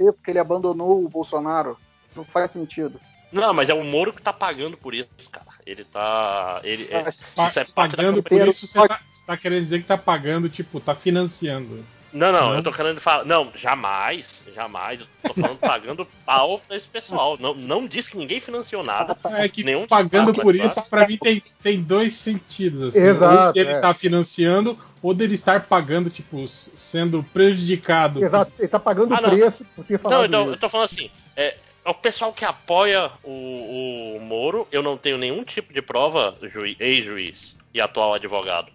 PT 0.00 0.12
porque 0.12 0.30
ele 0.30 0.38
abandonou 0.38 1.04
o 1.04 1.08
Bolsonaro. 1.08 1.76
Não 2.16 2.24
faz 2.24 2.52
sentido. 2.52 3.00
Não, 3.30 3.54
mas 3.54 3.68
é 3.68 3.74
o 3.74 3.84
Moro 3.84 4.12
que 4.12 4.20
tá 4.22 4.32
pagando 4.32 4.76
por 4.76 4.92
isso, 4.94 5.08
cara. 5.30 5.46
Ele 5.64 5.84
tá. 5.84 6.60
Ele, 6.64 6.88
é, 6.90 7.02
Pa- 7.34 7.48
isso 7.48 7.60
é 7.60 7.64
parte 7.64 7.66
da 7.66 7.96
pagando 7.96 8.22
por 8.22 8.48
isso, 8.48 8.66
você 8.66 8.88
tá, 8.88 9.00
você 9.12 9.26
tá 9.26 9.36
querendo 9.36 9.64
dizer 9.64 9.78
que 9.80 9.86
tá 9.86 9.96
pagando, 9.96 10.48
tipo, 10.48 10.80
tá 10.80 10.94
financiando. 10.96 11.84
Não, 12.12 12.32
não, 12.32 12.48
Não? 12.50 12.56
eu 12.56 12.62
tô 12.62 12.72
querendo 12.72 13.00
falar. 13.00 13.24
Não, 13.24 13.52
jamais, 13.54 14.26
jamais. 14.54 15.00
Eu 15.00 15.06
tô 15.32 15.40
falando 15.40 15.58
pagando 15.58 16.08
pau 16.26 16.60
pra 16.66 16.76
esse 16.76 16.88
pessoal. 16.88 17.36
Não, 17.38 17.54
não 17.54 17.86
diz 17.86 18.08
que 18.08 18.16
ninguém 18.16 18.40
financiou 18.40 18.82
nada. 18.82 19.16
É 19.36 19.48
que 19.48 19.62
Nenhum 19.62 19.86
pagando 19.86 20.34
por 20.34 20.56
tá? 20.56 20.64
isso, 20.66 20.90
pra 20.90 21.06
mim, 21.06 21.16
tem, 21.16 21.42
tem 21.62 21.80
dois 21.80 22.14
sentidos. 22.14 22.88
Assim. 22.96 23.06
Exato, 23.06 23.58
ou 23.58 23.62
ele 23.64 23.70
é. 23.70 23.80
tá 23.80 23.94
financiando, 23.94 24.76
ou 25.00 25.14
dele 25.14 25.34
estar 25.36 25.60
pagando, 25.66 26.10
tipo, 26.10 26.46
sendo 26.48 27.22
prejudicado. 27.32 28.22
Exato, 28.24 28.52
ele 28.58 28.68
tá 28.68 28.80
pagando 28.80 29.14
Ah, 29.14 29.18
o 29.18 29.22
não. 29.22 29.30
preço 29.30 29.64
por 29.76 29.84
ter 29.84 29.94
Não, 29.94 30.00
falado 30.00 30.26
então, 30.26 30.42
isso. 30.42 30.52
eu 30.52 30.56
tô 30.58 30.68
falando 30.68 30.86
assim. 30.92 31.10
É, 31.36 31.56
é 31.84 31.90
o 31.90 31.94
pessoal 31.94 32.32
que 32.32 32.44
apoia 32.44 33.10
o, 33.22 34.16
o 34.16 34.20
Moro, 34.20 34.66
eu 34.72 34.82
não 34.82 34.96
tenho 34.96 35.16
nenhum 35.16 35.44
tipo 35.44 35.72
de 35.72 35.80
prova, 35.80 36.34
juiz- 36.52 36.76
ex-juiz 36.80 37.56
e 37.72 37.80
atual 37.80 38.14
advogado, 38.14 38.66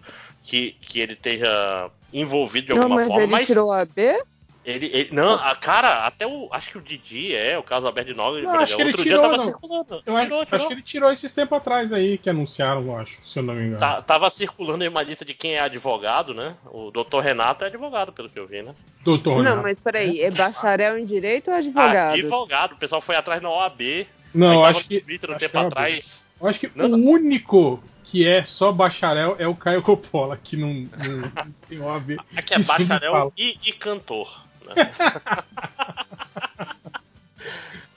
que, 0.46 0.76
que 0.82 1.00
ele 1.00 1.14
esteja 1.14 1.90
envolvido 2.14 2.68
de 2.68 2.74
Não, 2.74 2.84
alguma 2.84 2.96
mas 3.02 3.08
forma, 3.08 3.24
ele 3.24 3.32
mas 3.32 3.48
tirou 3.48 3.72
a 3.72 3.84
B? 3.86 4.22
ele, 4.64 4.86
ele- 4.94 5.10
Não, 5.12 5.34
a 5.36 5.56
cara, 5.56 6.08
até 6.08 6.26
o. 6.26 6.48
Acho 6.52 6.72
que 6.72 6.78
o 6.80 6.82
Didi 6.82 7.36
é, 7.36 7.56
o 7.58 7.62
caso 7.62 7.86
Alberto 7.86 8.12
de. 8.12 8.18
Não, 8.18 8.34
acho 8.60 8.76
que 8.76 8.82
ele 8.82 8.90
outro 8.92 9.04
tirou, 9.04 9.20
dia 9.22 9.30
tava 9.30 9.38
não. 9.38 9.46
circulando. 9.46 10.02
Eu 10.06 10.16
acho, 10.18 10.26
tirou, 10.26 10.42
acho 10.42 10.50
tirou. 10.50 10.68
que 10.68 10.74
ele 10.74 10.82
tirou 10.82 11.12
esses 11.12 11.34
tempos 11.36 11.58
atrás 11.58 11.94
aí, 11.94 12.18
que 12.18 12.30
anunciaram, 12.30 12.82
eu 12.82 12.98
acho, 12.98 13.20
se 13.24 13.38
eu 13.38 13.44
não 13.44 13.54
me 13.54 13.62
engano. 13.66 13.80
Tá- 13.80 14.02
tava 14.02 14.28
circulando 14.32 14.84
aí 14.84 14.90
uma 14.90 15.04
lista 15.04 15.24
de 15.24 15.36
quem 15.36 15.54
é 15.54 15.60
advogado, 15.60 16.34
né? 16.34 16.56
O 16.72 16.90
doutor 16.90 17.22
Renato 17.22 17.64
é 17.64 17.68
advogado, 17.68 18.12
pelo 18.12 18.28
que 18.30 18.40
eu 18.40 18.48
vi, 18.48 18.64
né? 18.64 18.74
Doutor 19.04 19.36
Não, 19.38 19.44
Renato. 19.44 19.62
mas 19.62 19.78
peraí, 19.80 20.20
é 20.22 20.32
bacharel 20.32 20.98
em 20.98 21.06
direito 21.06 21.52
ou 21.52 21.58
advogado? 21.58 22.14
Advogado, 22.14 22.72
o 22.74 22.78
pessoal 22.78 23.02
foi 23.02 23.16
atrás 23.16 23.42
na 23.44 23.50
OAB. 23.52 24.08
Não, 24.34 24.66
acho 24.66 24.88
que- 24.88 25.00
Twitter 25.02 25.30
um 25.30 25.34
acho 25.34 25.40
tempo 25.42 25.52
que 25.52 25.58
é 25.58 25.68
atrás. 25.68 26.24
Eu 26.42 26.48
acho 26.48 26.60
que 26.60 26.72
Não, 26.76 26.90
o 26.90 27.10
único 27.12 27.82
que 28.06 28.28
é 28.28 28.44
só 28.46 28.72
bacharel 28.72 29.36
é 29.40 29.48
o 29.48 29.56
Caio 29.56 29.82
Coppola, 29.82 30.38
que 30.38 30.56
não, 30.56 30.74
não, 30.74 31.18
não 31.46 31.52
tem 31.68 31.82
OAB. 31.82 32.18
Aqui 32.38 32.54
é 32.54 32.60
Isso 32.60 32.74
ele 32.76 32.86
bacharel 32.86 33.34
e, 33.38 33.58
e 33.66 33.74
cantor. 33.74 34.44
Né? 34.66 34.74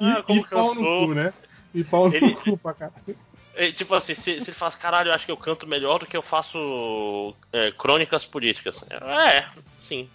E, 0.00 0.12
Ah, 0.12 0.22
como 0.22 0.40
e 0.40 0.44
pau 0.46 0.74
no 0.76 0.80
cu, 1.08 1.14
né? 1.14 1.32
E 1.74 1.84
pau 1.84 2.08
no 2.08 2.14
Ele- 2.14 2.34
cu 2.34 2.56
pra 2.56 2.72
caralho. 2.72 3.16
É, 3.54 3.72
tipo 3.72 3.92
assim, 3.92 4.14
se, 4.14 4.22
se 4.22 4.30
ele 4.30 4.52
fala, 4.52 4.70
caralho, 4.70 5.08
eu 5.08 5.14
acho 5.14 5.26
que 5.26 5.32
eu 5.32 5.36
canto 5.36 5.66
melhor 5.66 5.98
do 5.98 6.06
que 6.06 6.16
eu 6.16 6.22
faço 6.22 7.34
é, 7.52 7.72
crônicas 7.72 8.24
políticas. 8.24 8.76
É, 8.88 9.44
sim. 9.88 10.08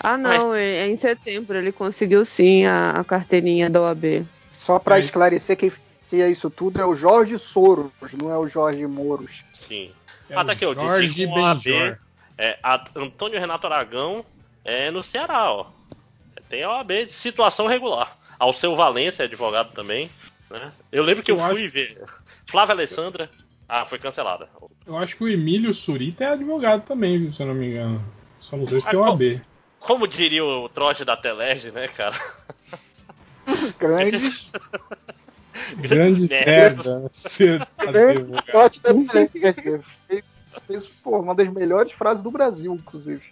Ah, 0.00 0.16
não, 0.16 0.54
é, 0.54 0.64
é 0.64 0.86
em 0.88 0.96
setembro 0.96 1.58
ele 1.58 1.72
conseguiu 1.72 2.24
sim 2.24 2.64
a, 2.64 2.92
a 3.00 3.04
carteirinha 3.04 3.68
da 3.68 3.82
OAB. 3.82 4.24
Só 4.52 4.78
pra 4.78 4.96
É 4.96 5.00
isso. 5.00 5.08
esclarecer 5.08 5.58
quem 5.58 5.70
fazia 6.08 6.28
isso 6.28 6.50
tudo 6.50 6.80
é 6.80 6.86
o 6.86 6.94
Jorge 6.94 7.38
Soros, 7.38 7.90
não 8.16 8.30
é 8.30 8.38
o 8.38 8.48
Jorge 8.48 8.86
Moros. 8.86 9.42
Sim. 9.54 9.90
É 10.30 10.34
ah, 10.34 10.42
o 10.42 10.44
tá 10.44 10.52
aqui, 10.52 10.64
ó. 10.64 10.74
Jorge 10.74 11.26
OAB, 11.26 11.98
é, 12.38 12.58
a- 12.62 12.84
Antônio 12.96 13.38
Renato 13.38 13.66
Aragão 13.66 14.24
é 14.64 14.90
no 14.90 15.02
Ceará, 15.02 15.50
ó. 15.50 15.66
Tem 16.48 16.62
a 16.62 16.70
OAB 16.70 17.06
de 17.06 17.12
situação 17.12 17.66
regular. 17.66 18.16
Alceu 18.38 18.76
Valença 18.76 19.22
é 19.22 19.26
advogado 19.26 19.72
também. 19.72 20.10
Né? 20.50 20.72
Eu 20.92 21.02
lembro 21.02 21.22
que 21.22 21.30
eu, 21.30 21.38
Eu 21.38 21.48
fui 21.48 21.68
ver. 21.68 22.02
Flávia 22.46 22.74
Alessandra. 22.74 23.30
Ah, 23.68 23.86
foi 23.86 23.98
cancelada. 23.98 24.48
Eu 24.86 24.96
acho 24.98 25.16
que 25.16 25.24
o 25.24 25.28
Emílio 25.28 25.72
Surita 25.72 26.24
é 26.24 26.28
advogado 26.32 26.82
também, 26.84 27.18
viu, 27.18 27.32
se 27.32 27.42
eu 27.42 27.46
não 27.46 27.54
me 27.54 27.68
engano. 27.68 28.04
Só 28.38 28.56
não 28.56 28.68
sei 28.68 28.80
se 28.80 28.90
tem 28.90 28.98
OAB. 28.98 29.40
Como 29.80 30.06
diria 30.06 30.44
o 30.44 30.68
trote 30.68 31.04
da 31.04 31.16
Telege, 31.16 31.70
né, 31.70 31.88
cara? 31.88 32.14
Grande. 33.78 34.18
Grande 35.76 36.28
merda. 36.28 37.10
da 38.82 38.94
Telege. 39.28 39.80
fez, 40.08 40.46
fez 40.66 40.86
pô, 41.02 41.18
uma 41.20 41.34
das 41.34 41.48
melhores 41.48 41.92
frases 41.92 42.22
do 42.22 42.30
Brasil, 42.30 42.74
inclusive. 42.74 43.22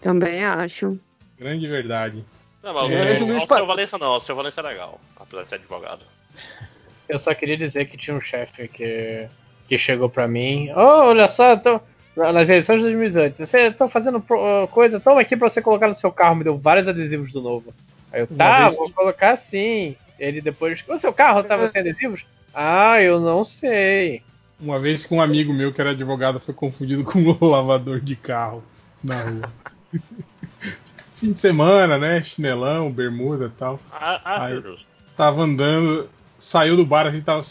Também 0.00 0.44
acho. 0.44 0.98
Grande 1.38 1.66
verdade. 1.66 2.24
Não, 2.62 2.74
mas 2.74 2.90
É, 2.90 3.22
o, 3.22 3.26
o 3.28 3.32
Alceu 3.34 3.46
Pa- 3.48 3.62
Valença 3.62 3.98
não. 3.98 4.08
O 4.08 4.14
Alceu 4.14 4.34
Valença 4.36 4.60
é 4.60 4.64
legal. 4.64 5.00
Apesar 5.16 5.42
de 5.44 5.48
ser 5.48 5.54
advogado. 5.56 6.00
Eu 7.08 7.18
só 7.18 7.32
queria 7.34 7.56
dizer 7.56 7.86
que 7.86 7.96
tinha 7.96 8.16
um 8.16 8.20
chefe 8.20 8.68
que, 8.68 9.26
que 9.66 9.78
chegou 9.78 10.08
pra 10.10 10.28
mim. 10.28 10.70
Oh, 10.74 11.08
olha 11.08 11.26
só, 11.28 11.56
tô, 11.56 11.80
nas 12.16 12.48
eleições 12.48 12.78
de 12.78 12.82
2018, 12.82 13.46
você 13.46 13.70
tá 13.70 13.88
fazendo 13.88 14.22
ah, 14.30 14.66
coisa, 14.70 15.00
toma 15.00 15.20
aqui 15.20 15.36
pra 15.36 15.48
você 15.48 15.62
colocar 15.62 15.88
no 15.88 15.96
seu 15.96 16.12
carro. 16.12 16.36
Me 16.36 16.44
deu 16.44 16.58
vários 16.58 16.86
adesivos 16.88 17.32
do 17.32 17.40
novo. 17.40 17.72
Aí 18.12 18.20
eu, 18.20 18.26
tá, 18.26 18.62
vez 18.64 18.76
vou 18.76 18.88
que- 18.88 18.94
colocar 18.94 19.36
sim. 19.36 19.96
Ele 20.18 20.40
depois, 20.40 20.82
o 20.88 20.98
seu 20.98 21.12
carro 21.12 21.44
tava 21.44 21.68
sem 21.68 21.80
adesivos? 21.80 22.24
Ah, 22.52 23.00
eu 23.00 23.20
não 23.20 23.44
sei. 23.44 24.22
Uma 24.60 24.78
vez 24.78 25.06
que 25.06 25.14
um 25.14 25.20
amigo 25.20 25.52
meu 25.52 25.72
que 25.72 25.80
era 25.80 25.90
advogado 25.90 26.40
foi 26.40 26.52
confundido 26.52 27.04
com 27.04 27.20
um 27.20 27.38
lavador 27.46 28.00
de 28.00 28.16
carro 28.16 28.64
na 29.02 29.22
rua. 29.22 29.52
Fim 31.14 31.32
de 31.32 31.40
semana, 31.40 31.98
né? 31.98 32.22
Chinelão, 32.22 32.90
bermuda 32.90 33.46
e 33.46 33.58
tal. 33.58 33.80
Ah, 33.92 34.20
ah 34.24 34.44
Aí-. 34.46 34.62
Tava 35.16 35.42
andando, 35.42 36.08
saiu 36.38 36.76
do 36.76 36.86
bar, 36.86 37.06
a 37.06 37.10
gente 37.10 37.24
tava, 37.24 37.42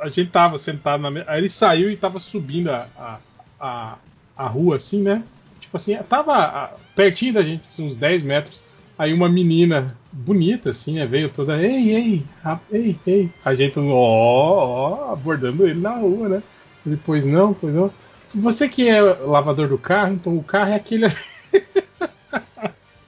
a 0.00 0.08
gente 0.08 0.30
tava 0.30 0.58
sentado 0.58 1.00
na 1.00 1.10
mesa. 1.10 1.26
Aí 1.28 1.38
ele 1.38 1.48
saiu 1.48 1.90
e 1.90 1.96
tava 1.96 2.18
subindo 2.18 2.70
a, 2.70 2.88
a, 2.98 3.18
a, 3.60 3.98
a 4.36 4.46
rua, 4.46 4.76
assim, 4.76 5.02
né? 5.02 5.22
Tipo 5.60 5.76
assim, 5.76 5.96
tava 6.08 6.76
pertinho 6.96 7.34
da 7.34 7.42
gente, 7.42 7.68
assim, 7.68 7.86
uns 7.86 7.94
10 7.94 8.22
metros. 8.22 8.60
Aí 8.98 9.12
uma 9.12 9.28
menina 9.28 9.96
bonita, 10.12 10.70
assim, 10.70 10.94
né? 10.94 11.06
Veio 11.06 11.28
toda, 11.28 11.62
ei, 11.62 11.94
ei, 11.94 12.26
ra- 12.42 12.60
ei, 12.70 12.98
ei. 13.06 13.30
A 13.44 13.54
gente, 13.54 13.78
ó, 13.78 13.84
ó, 13.92 15.12
abordando 15.12 15.66
ele 15.66 15.80
na 15.80 15.94
rua, 15.96 16.28
né? 16.28 16.42
Ele, 16.84 16.98
pois 17.04 17.24
não, 17.24 17.54
pois 17.54 17.72
não. 17.74 17.92
Você 18.34 18.68
que 18.68 18.88
é 18.88 19.00
lavador 19.00 19.68
do 19.68 19.78
carro, 19.78 20.14
então 20.14 20.36
o 20.36 20.42
carro 20.42 20.72
é 20.72 20.74
aquele. 20.74 21.04
ali." 21.06 21.14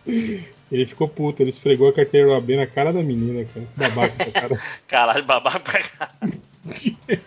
ele 0.70 0.86
ficou 0.86 1.08
puto, 1.08 1.42
ele 1.42 1.50
esfregou 1.50 1.88
a 1.88 1.92
carteira 1.92 2.28
do 2.28 2.34
AB 2.34 2.56
na 2.56 2.66
cara 2.66 2.92
da 2.92 3.02
menina, 3.02 3.44
cara. 3.52 3.66
Babaca 3.76 4.14
pra 4.24 4.40
cara. 4.40 4.62
Caralho, 4.86 5.24
babaca 5.24 5.60
pra 5.60 5.80
pra 5.82 7.18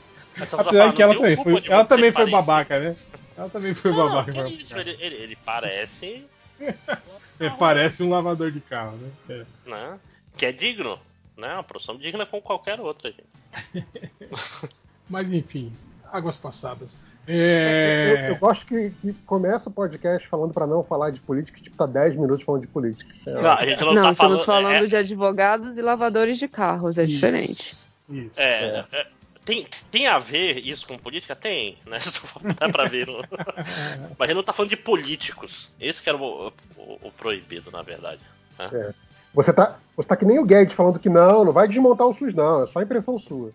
Apesar 0.60 0.94
que 0.94 1.02
ela 1.04 1.14
também 1.16 1.36
foi, 1.36 1.64
ela 1.68 1.86
também 1.86 2.12
foi 2.12 2.30
babaca, 2.30 2.80
né? 2.80 2.96
Ela 3.38 3.50
também 3.50 3.74
foi 3.74 3.92
Não, 3.92 3.98
babaca. 3.98 4.32
pra- 4.32 4.50
isso, 4.50 4.76
ele, 4.78 4.98
ele, 5.00 5.16
ele 5.16 5.38
parece, 5.46 6.24
É, 7.40 7.50
parece 7.50 8.04
um 8.04 8.10
lavador 8.10 8.52
de 8.52 8.62
carro, 8.62 8.96
né? 8.98 9.10
É. 9.28 9.70
né? 9.70 10.00
Que 10.38 10.46
é 10.46 10.52
digno, 10.52 11.00
né? 11.36 11.56
Uma 11.56 11.64
profissão 11.64 11.98
digna 11.98 12.26
como 12.28 12.42
qualquer 12.44 12.80
outra, 12.80 13.12
gente. 13.12 13.86
Mas 15.10 15.34
enfim, 15.34 15.74
águas 16.12 16.38
passadas. 16.38 17.02
Eu, 17.28 17.36
É... 17.36 18.30
eu 18.30 18.36
gosto 18.38 18.66
que, 18.68 18.92
que 19.02 19.14
começa 19.26 19.68
o 19.68 19.74
podcast 19.74 20.28
falando 20.28 20.54
pra 20.54 20.68
não 20.68 20.84
falar 20.84 21.10
de 21.10 21.20
política, 21.20 21.58
e, 21.60 21.64
tipo, 21.64 21.76
tá 21.76 21.86
10 21.88 22.16
minutos 22.16 22.46
falando 22.46 22.62
de 22.62 22.68
política. 22.68 23.12
Isso 23.12 23.30
é- 23.30 23.42
Não, 23.42 23.52
a 23.52 23.66
gente 23.66 23.82
não, 23.84 23.94
Não, 23.94 24.04
tá 24.04 24.12
estamos 24.12 24.46
falando. 24.46 24.64
falando 24.64 24.86
é- 24.86 24.88
de 24.88 24.96
advogados 24.96 25.76
e 25.78 25.82
lavadores 25.82 26.38
de 26.38 26.48
carros, 26.48 26.98
é 26.98 27.04
diferente. 27.06 27.90
Isso. 28.10 28.40
É, 28.40 28.86
é, 28.92 29.08
tem, 29.46 29.68
tem 29.92 30.08
a 30.08 30.20
ver 30.20 30.60
isso 30.66 30.86
com 30.88 30.98
política? 30.98 31.36
Tem, 31.36 31.78
né? 31.86 32.00
Dá 32.60 32.70
pra 32.70 32.86
ver. 32.88 33.08
no- 33.08 33.24
Mas 34.18 34.20
a 34.20 34.26
gente 34.28 34.36
não 34.36 34.44
tá 34.44 34.54
falando 34.54 34.70
de 34.70 34.78
políticos. 34.78 35.70
Esse 35.80 36.02
que 36.02 36.10
era 36.10 36.18
o, 36.18 36.48
o- 36.78 37.00
o 37.04 37.12
proibido, 37.12 37.70
na 37.72 37.82
verdade. 37.82 38.22
né? 38.58 38.70
É. 38.74 38.94
Você 39.34 39.52
tá, 39.52 39.80
você 39.98 40.08
tá 40.08 40.16
que 40.16 40.26
nem 40.26 40.38
o 40.40 40.46
Guedes 40.46 40.76
falando 40.76 41.00
que 41.00 41.10
não, 41.10 41.44
não 41.44 41.52
vai 41.52 41.68
desmontar 41.68 42.06
o 42.06 42.14
SUS, 42.14 42.34
não, 42.36 42.64
é 42.64 42.68
só 42.68 42.82
impressão 42.82 43.18
sua. 43.18 43.52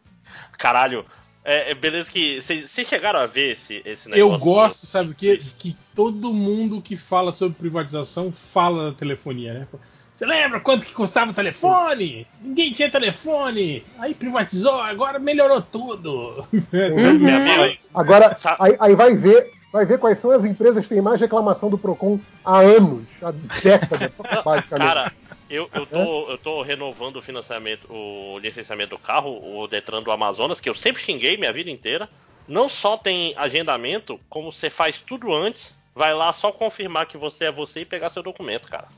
Caralho, 0.59 1.07
é, 1.45 1.71
é 1.71 1.75
beleza 1.75 2.11
que. 2.11 2.43
Vocês 2.43 2.89
chegaram 2.89 3.21
a 3.21 3.27
ver 3.27 3.53
esse, 3.53 3.81
esse 3.85 4.09
negócio? 4.09 4.35
Eu 4.35 4.39
gosto, 4.39 4.87
sabe 4.87 5.11
o 5.13 5.15
quê? 5.15 5.41
Que 5.59 5.77
todo 5.95 6.35
mundo 6.35 6.83
que 6.83 6.97
fala 6.97 7.31
sobre 7.33 7.57
privatização 7.59 8.33
fala 8.33 8.91
da 8.91 8.97
telefonia, 8.97 9.55
né? 9.55 9.69
Você 10.19 10.27
lembra 10.27 10.59
quanto 10.59 10.85
que 10.85 10.93
custava 10.93 11.31
o 11.31 11.35
telefone? 11.35 12.27
Ninguém 12.41 12.73
tinha 12.73 12.91
telefone. 12.91 13.85
Aí 14.01 14.13
privatizou, 14.13 14.81
agora 14.81 15.17
melhorou 15.21 15.63
tudo. 15.63 16.45
Uhum. 16.53 17.77
Agora, 17.95 18.37
aí, 18.59 18.77
aí 18.81 18.97
vai 18.97 19.15
ver, 19.15 19.53
vai 19.73 19.87
ver 19.87 19.97
quais 20.01 20.19
são 20.19 20.33
as 20.33 20.45
empresas 20.45 20.89
que 20.89 20.93
têm 20.93 21.01
mais 21.01 21.21
reclamação 21.21 21.71
do 21.71 21.79
Procon 21.79 22.19
há 22.45 22.59
anos, 22.59 23.05
há 23.23 23.31
décadas, 23.31 24.11
basicamente. 24.45 24.89
Cara, 24.89 25.13
eu, 25.49 25.71
eu, 25.73 25.87
tô, 25.87 26.31
eu 26.31 26.39
tô 26.39 26.63
renovando 26.63 27.15
o 27.15 27.23
financiamento, 27.23 27.87
o 27.89 28.41
licenciamento 28.41 28.97
do 28.97 28.99
carro, 28.99 29.41
o 29.57 29.69
Detran 29.69 30.03
do 30.03 30.11
Amazonas, 30.11 30.59
que 30.59 30.69
eu 30.69 30.75
sempre 30.75 31.01
xinguei 31.01 31.37
minha 31.37 31.53
vida 31.53 31.71
inteira. 31.71 32.09
Não 32.49 32.69
só 32.69 32.97
tem 32.97 33.35
agendamento, 33.37 34.19
como 34.29 34.51
você 34.51 34.69
faz 34.69 35.01
tudo 35.01 35.33
antes, 35.33 35.73
vai 35.95 36.13
lá 36.13 36.33
só 36.33 36.51
confirmar 36.51 37.07
que 37.07 37.17
você 37.17 37.45
é 37.45 37.53
você 37.53 37.83
e 37.83 37.85
pegar 37.85 38.11
seu 38.11 38.23
documento, 38.23 38.69
cara. 38.69 38.89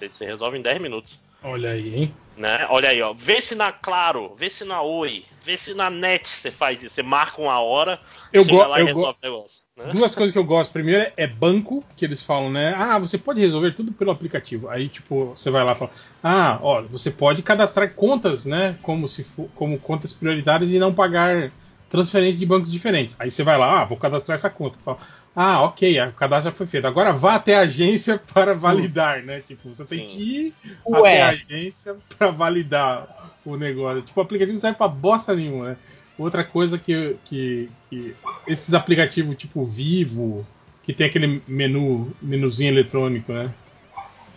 Você, 0.00 0.08
você 0.08 0.24
resolve 0.24 0.58
em 0.58 0.62
10 0.62 0.80
minutos. 0.80 1.18
Olha 1.42 1.70
aí, 1.70 1.94
hein? 1.94 2.14
Né? 2.36 2.66
Olha 2.70 2.88
aí, 2.88 3.02
ó. 3.02 3.12
Vê 3.12 3.40
se 3.42 3.54
na 3.54 3.70
Claro, 3.70 4.34
vê 4.38 4.48
se 4.48 4.64
na 4.64 4.80
Oi, 4.80 5.24
vê 5.44 5.56
se 5.58 5.74
na 5.74 5.90
Net 5.90 6.26
você 6.28 6.50
faz 6.50 6.82
isso. 6.82 6.94
Você 6.94 7.02
marca 7.02 7.40
uma 7.40 7.58
hora, 7.60 8.00
Eu 8.32 8.44
chega 8.44 8.66
lá 8.66 8.78
e 8.78 8.80
eu 8.82 8.86
resolve 8.86 9.18
go- 9.20 9.26
o 9.26 9.26
negócio. 9.26 9.60
né? 9.76 9.90
Duas 9.92 10.14
coisas 10.14 10.32
que 10.32 10.38
eu 10.38 10.44
gosto. 10.44 10.72
Primeiro 10.72 11.10
é 11.16 11.26
banco, 11.26 11.84
que 11.96 12.04
eles 12.04 12.22
falam, 12.22 12.50
né? 12.50 12.74
Ah, 12.76 12.98
você 12.98 13.18
pode 13.18 13.40
resolver 13.40 13.72
tudo 13.72 13.92
pelo 13.92 14.10
aplicativo. 14.10 14.68
Aí, 14.68 14.88
tipo, 14.88 15.26
você 15.36 15.50
vai 15.50 15.64
lá 15.64 15.72
e 15.72 15.76
fala, 15.76 15.90
ah, 16.22 16.58
ó, 16.62 16.82
você 16.82 17.10
pode 17.10 17.42
cadastrar 17.42 17.92
contas, 17.94 18.44
né? 18.46 18.76
Como 18.82 19.06
se 19.08 19.24
for, 19.24 19.48
como 19.54 19.78
contas 19.78 20.12
prioritárias 20.12 20.70
e 20.70 20.78
não 20.78 20.94
pagar 20.94 21.50
transferência 21.90 22.38
de 22.38 22.46
bancos 22.46 22.70
diferentes. 22.70 23.16
Aí 23.18 23.30
você 23.30 23.42
vai 23.42 23.58
lá, 23.58 23.82
ah, 23.82 23.84
vou 23.84 23.98
cadastrar 23.98 24.36
essa 24.36 24.48
conta. 24.48 24.78
Fala, 24.84 24.98
ah, 25.34 25.62
ok, 25.62 26.00
o 26.00 26.12
cadastro 26.12 26.50
já 26.50 26.56
foi 26.56 26.66
feito. 26.66 26.86
Agora 26.86 27.12
vá 27.12 27.34
até 27.34 27.56
a 27.56 27.60
agência 27.60 28.18
para 28.32 28.54
validar, 28.54 29.22
né? 29.22 29.42
Tipo, 29.46 29.68
você 29.74 29.84
tem 29.84 29.98
Sim. 29.98 30.06
que 30.06 30.22
ir 30.22 30.54
Ué. 30.86 31.20
até 31.20 31.22
a 31.22 31.28
agência 31.30 31.96
para 32.16 32.30
validar 32.30 33.34
o 33.44 33.56
negócio. 33.56 34.02
Tipo, 34.02 34.20
o 34.20 34.22
aplicativo 34.22 34.54
não 34.54 34.60
serve 34.60 34.78
pra 34.78 34.88
bosta 34.88 35.34
nenhuma, 35.34 35.70
né? 35.70 35.76
Outra 36.16 36.44
coisa 36.44 36.78
que, 36.78 37.16
que, 37.24 37.68
que 37.88 38.14
esses 38.46 38.72
aplicativos 38.72 39.34
tipo 39.36 39.64
Vivo, 39.64 40.46
que 40.82 40.92
tem 40.92 41.06
aquele 41.06 41.42
menu, 41.48 42.14
menuzinho 42.22 42.70
eletrônico, 42.70 43.32
né? 43.32 43.50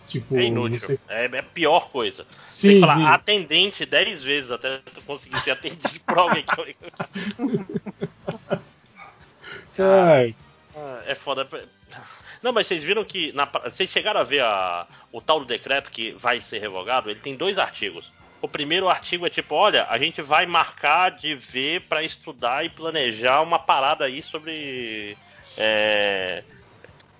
Tipo, 0.06 0.36
É 0.36 0.44
inútil. 0.44 0.80
você- 0.80 0.98
É, 1.08 1.24
é 1.26 1.38
a 1.38 1.42
pior 1.42 1.88
coisa. 1.90 2.24
Tem 2.24 2.36
Sim, 2.36 2.74
que 2.74 2.80
falar 2.80 2.96
sim. 2.96 3.06
atendente 3.06 3.86
10 3.86 4.22
vezes 4.22 4.50
até 4.50 4.78
tu 4.94 5.00
conseguir 5.02 5.40
ser 5.40 5.52
atendido 5.52 6.00
por 6.06 6.18
alguém. 6.18 6.44
que- 6.44 6.76
Ai, 9.78 10.34
Ah, 10.76 11.02
é 11.06 11.14
foda. 11.14 11.48
Não, 12.42 12.52
mas 12.52 12.66
vocês 12.66 12.82
viram 12.82 13.04
que. 13.04 13.32
na 13.32 13.44
vocês 13.46 13.88
chegaram 13.88 14.20
a 14.20 14.24
ver 14.24 14.42
a- 14.42 14.86
o 15.12 15.20
tal 15.20 15.38
do 15.40 15.46
decreto 15.46 15.90
que 15.90 16.10
vai 16.12 16.40
ser 16.40 16.58
revogado? 16.58 17.08
Ele 17.08 17.20
tem 17.20 17.36
dois 17.36 17.58
artigos. 17.58 18.10
O 18.42 18.48
primeiro 18.48 18.88
artigo 18.88 19.24
é 19.24 19.30
tipo: 19.30 19.54
olha, 19.54 19.86
a 19.88 19.96
gente 19.98 20.20
vai 20.20 20.44
marcar 20.46 21.10
de 21.12 21.34
ver 21.34 21.82
pra 21.82 22.02
estudar 22.02 22.64
e 22.64 22.68
planejar 22.68 23.40
uma 23.40 23.58
parada 23.58 24.04
aí 24.04 24.22
sobre. 24.22 25.16
é, 25.56 26.42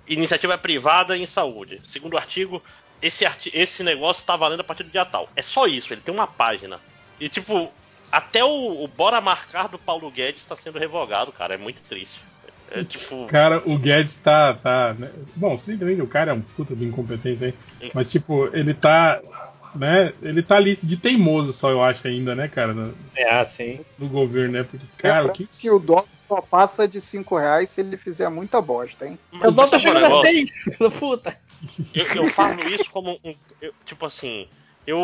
iniciativa 0.06 0.56
privada 0.58 1.16
em 1.16 1.26
saúde. 1.26 1.80
Segundo 1.86 2.16
artigo, 2.16 2.62
esse, 3.00 3.24
arti 3.24 3.50
esse 3.54 3.82
negócio 3.82 4.24
tá 4.24 4.36
valendo 4.36 4.60
a 4.60 4.64
partir 4.64 4.84
do 4.84 4.90
dia 4.90 5.04
tal. 5.04 5.28
É 5.36 5.42
só 5.42 5.66
isso, 5.66 5.92
ele 5.92 6.00
tem 6.00 6.14
uma 6.14 6.26
página. 6.26 6.80
E 7.20 7.28
tipo, 7.28 7.70
até 8.10 8.44
o, 8.44 8.82
o 8.84 8.88
Bora 8.88 9.20
Marcar 9.20 9.68
do 9.68 9.78
Paulo 9.78 10.10
Guedes 10.10 10.42
está 10.42 10.56
sendo 10.56 10.78
revogado, 10.78 11.32
cara. 11.32 11.54
É 11.54 11.58
muito 11.58 11.80
triste. 11.88 12.20
É 12.70 12.82
tipo. 12.82 13.26
Cara, 13.26 13.62
o 13.64 13.78
Guedes 13.78 14.16
tá. 14.18 14.54
tá 14.54 14.94
né? 14.98 15.10
Bom, 15.36 15.56
se 15.56 15.74
bem 15.76 15.96
que 15.96 16.02
o 16.02 16.06
cara 16.06 16.30
é 16.30 16.34
um 16.34 16.40
puta 16.40 16.74
de 16.74 16.84
incompetente 16.84 17.44
aí. 17.44 17.54
Mas, 17.92 18.10
tipo, 18.10 18.48
ele 18.56 18.74
tá. 18.74 19.20
Né? 19.74 20.12
Ele 20.22 20.42
tá 20.42 20.56
ali 20.56 20.78
de 20.80 20.96
teimoso 20.96 21.52
só, 21.52 21.70
eu 21.70 21.82
acho, 21.82 22.06
ainda, 22.06 22.34
né, 22.34 22.46
cara? 22.46 22.72
No, 22.72 22.94
É, 23.16 23.40
assim. 23.40 23.80
no 23.98 24.08
governo, 24.08 24.52
né? 24.52 24.62
Porque, 24.62 24.86
cara, 24.96 25.26
o 25.26 25.32
que. 25.32 25.48
Se 25.50 25.68
o 25.68 25.78
dólar 25.78 26.04
só 26.34 26.40
passa 26.40 26.88
de 26.88 27.00
5 27.00 27.36
reais 27.38 27.68
se 27.68 27.80
ele 27.80 27.96
fizer 27.96 28.28
muita 28.28 28.60
bosta, 28.60 29.06
hein? 29.06 29.18
O 29.32 29.50
dólar 29.50 29.70
tá 29.70 29.78
Sabe 29.78 29.88
um 29.88 29.92
chegando 29.94 30.04
a 30.04 30.08
negócio? 30.08 30.30
6, 30.32 30.50
filho 30.50 30.76
da 30.78 30.90
puta. 30.90 31.38
Eu, 31.94 32.06
eu 32.06 32.30
falo 32.30 32.68
isso 32.68 32.90
como 32.90 33.18
um. 33.24 33.34
eu- 33.60 33.72
tipo 33.84 34.04
assim. 34.06 34.46
Eu. 34.86 34.98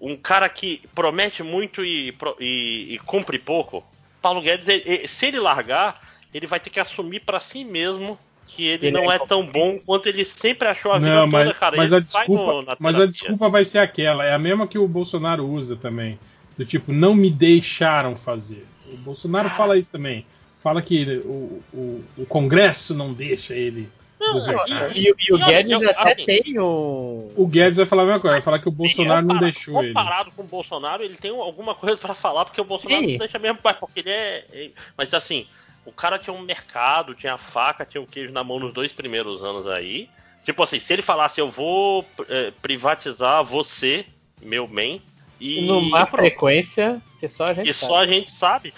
Um 0.00 0.16
cara 0.16 0.48
que 0.48 0.82
promete 0.94 1.42
muito 1.42 1.84
e, 1.84 2.14
e- 2.40 2.94
e 2.94 2.98
cumpre 3.04 3.38
pouco. 3.38 3.84
Paulo 4.22 4.40
Guedes, 4.40 4.68
ele- 4.68 4.82
ele- 4.86 5.08
se 5.08 5.26
ele 5.26 5.40
largar, 5.40 6.00
ele 6.32 6.46
vai 6.46 6.60
ter 6.60 6.70
que 6.70 6.80
assumir 6.80 7.20
pra 7.20 7.40
si 7.40 7.64
mesmo 7.64 8.18
que 8.46 8.64
ele, 8.64 8.86
Ele 8.86 8.96
não 8.96 9.10
é 9.10 9.16
é 9.16 9.26
tão 9.26 9.44
bom 9.44 9.78
quanto 9.84 10.08
ele 10.08 10.24
sempre 10.24 10.68
achou 10.68 10.92
a 10.92 10.98
vida 10.98 11.10
Não, 11.14 11.28
toda, 11.30 11.44
mas, 11.46 11.58
cara. 11.58 11.76
mas 11.76 11.86
Ele 11.92 12.00
a 12.00 12.04
desculpa, 12.04 12.52
no- 12.52 12.76
mas 12.78 13.00
a 13.00 13.06
desculpa 13.06 13.48
vai 13.48 13.64
ser 13.64 13.80
aquela, 13.80 14.24
é 14.24 14.32
a 14.32 14.38
mesma 14.38 14.68
que 14.68 14.78
o 14.78 14.86
Bolsonaro 14.86 15.44
usa 15.44 15.74
também, 15.74 16.16
do 16.56 16.64
tipo 16.64 16.92
não 16.92 17.14
me 17.14 17.30
deixaram 17.30 18.14
fazer. 18.16 18.66
O 18.92 18.96
Bolsonaro 18.98 19.50
fala 19.50 19.76
isso 19.76 19.90
também, 19.90 20.24
fala 20.60 20.80
que 20.80 21.04
o, 21.24 21.62
o, 21.72 22.04
o 22.18 22.26
Congresso 22.26 22.94
não 22.94 23.12
deixa 23.12 23.54
ele. 23.54 23.88
governar. 24.18 24.96
E, 24.96 25.08
e 25.08 25.10
o 25.12 25.16
E 25.18 25.32
olha, 25.32 25.44
Guedes 25.46 25.72
eu- 25.72 25.90
até 25.90 26.12
assim- 26.12 26.24
tem 26.24 26.58
o. 26.58 27.30
O 27.36 27.46
Guedes 27.46 27.76
vai 27.76 27.86
falar 27.86 28.02
a 28.02 28.06
mesma 28.06 28.20
coisa, 28.20 28.34
vai 28.36 28.42
falar 28.42 28.58
que 28.60 28.68
o 28.68 28.72
Bolsonaro 28.72 29.26
não 29.26 29.38
deixou 29.38 29.82
ele. 29.82 29.92
Comparado 29.92 30.30
com 30.32 30.42
o 30.42 30.46
Bolsonaro, 30.46 31.02
ele 31.02 31.16
tem 31.16 31.30
alguma 31.30 31.74
coisa 31.74 31.96
pra 31.96 32.14
falar, 32.14 32.44
porque 32.44 32.60
o 32.60 32.64
Bolsonaro 32.64 33.04
Sim. 33.04 33.12
não 33.12 33.18
deixa 33.18 33.38
mesmo, 33.38 33.58
mas 33.62 33.76
porque 33.76 34.00
ele 34.00 34.10
é. 34.10 34.44
é- 34.52 34.70
Mas 34.96 35.12
assim, 35.12 35.46
o 35.84 35.92
cara 35.92 36.18
tinha 36.18 36.34
um 36.34 36.40
mercado, 36.42 37.14
tinha 37.14 37.34
a 37.34 37.38
faca, 37.38 37.84
tinha 37.84 38.00
o 38.00 38.06
queijo 38.06 38.32
na 38.32 38.42
mão 38.42 38.58
nos 38.58 38.72
dois 38.72 38.92
primeiros 38.92 39.42
anos 39.42 39.66
aí. 39.66 40.08
Tipo 40.44 40.62
assim, 40.62 40.78
se 40.80 40.92
ele 40.92 41.02
falasse, 41.02 41.40
eu 41.40 41.50
vou 41.50 42.04
é, 42.28 42.52
privatizar 42.62 43.44
você, 43.44 44.06
meu 44.40 44.66
bem, 44.66 45.02
e. 45.40 45.60
numa 45.62 46.06
pronto, 46.06 46.20
frequência 46.20 47.00
que 47.20 47.28
só 47.28 47.46
a 47.46 47.54
gente 47.54 47.66
que 47.66 47.74
sabe. 47.74 47.92
só 47.92 47.98
a 47.98 48.06
gente 48.06 48.32
sabe. 48.32 48.74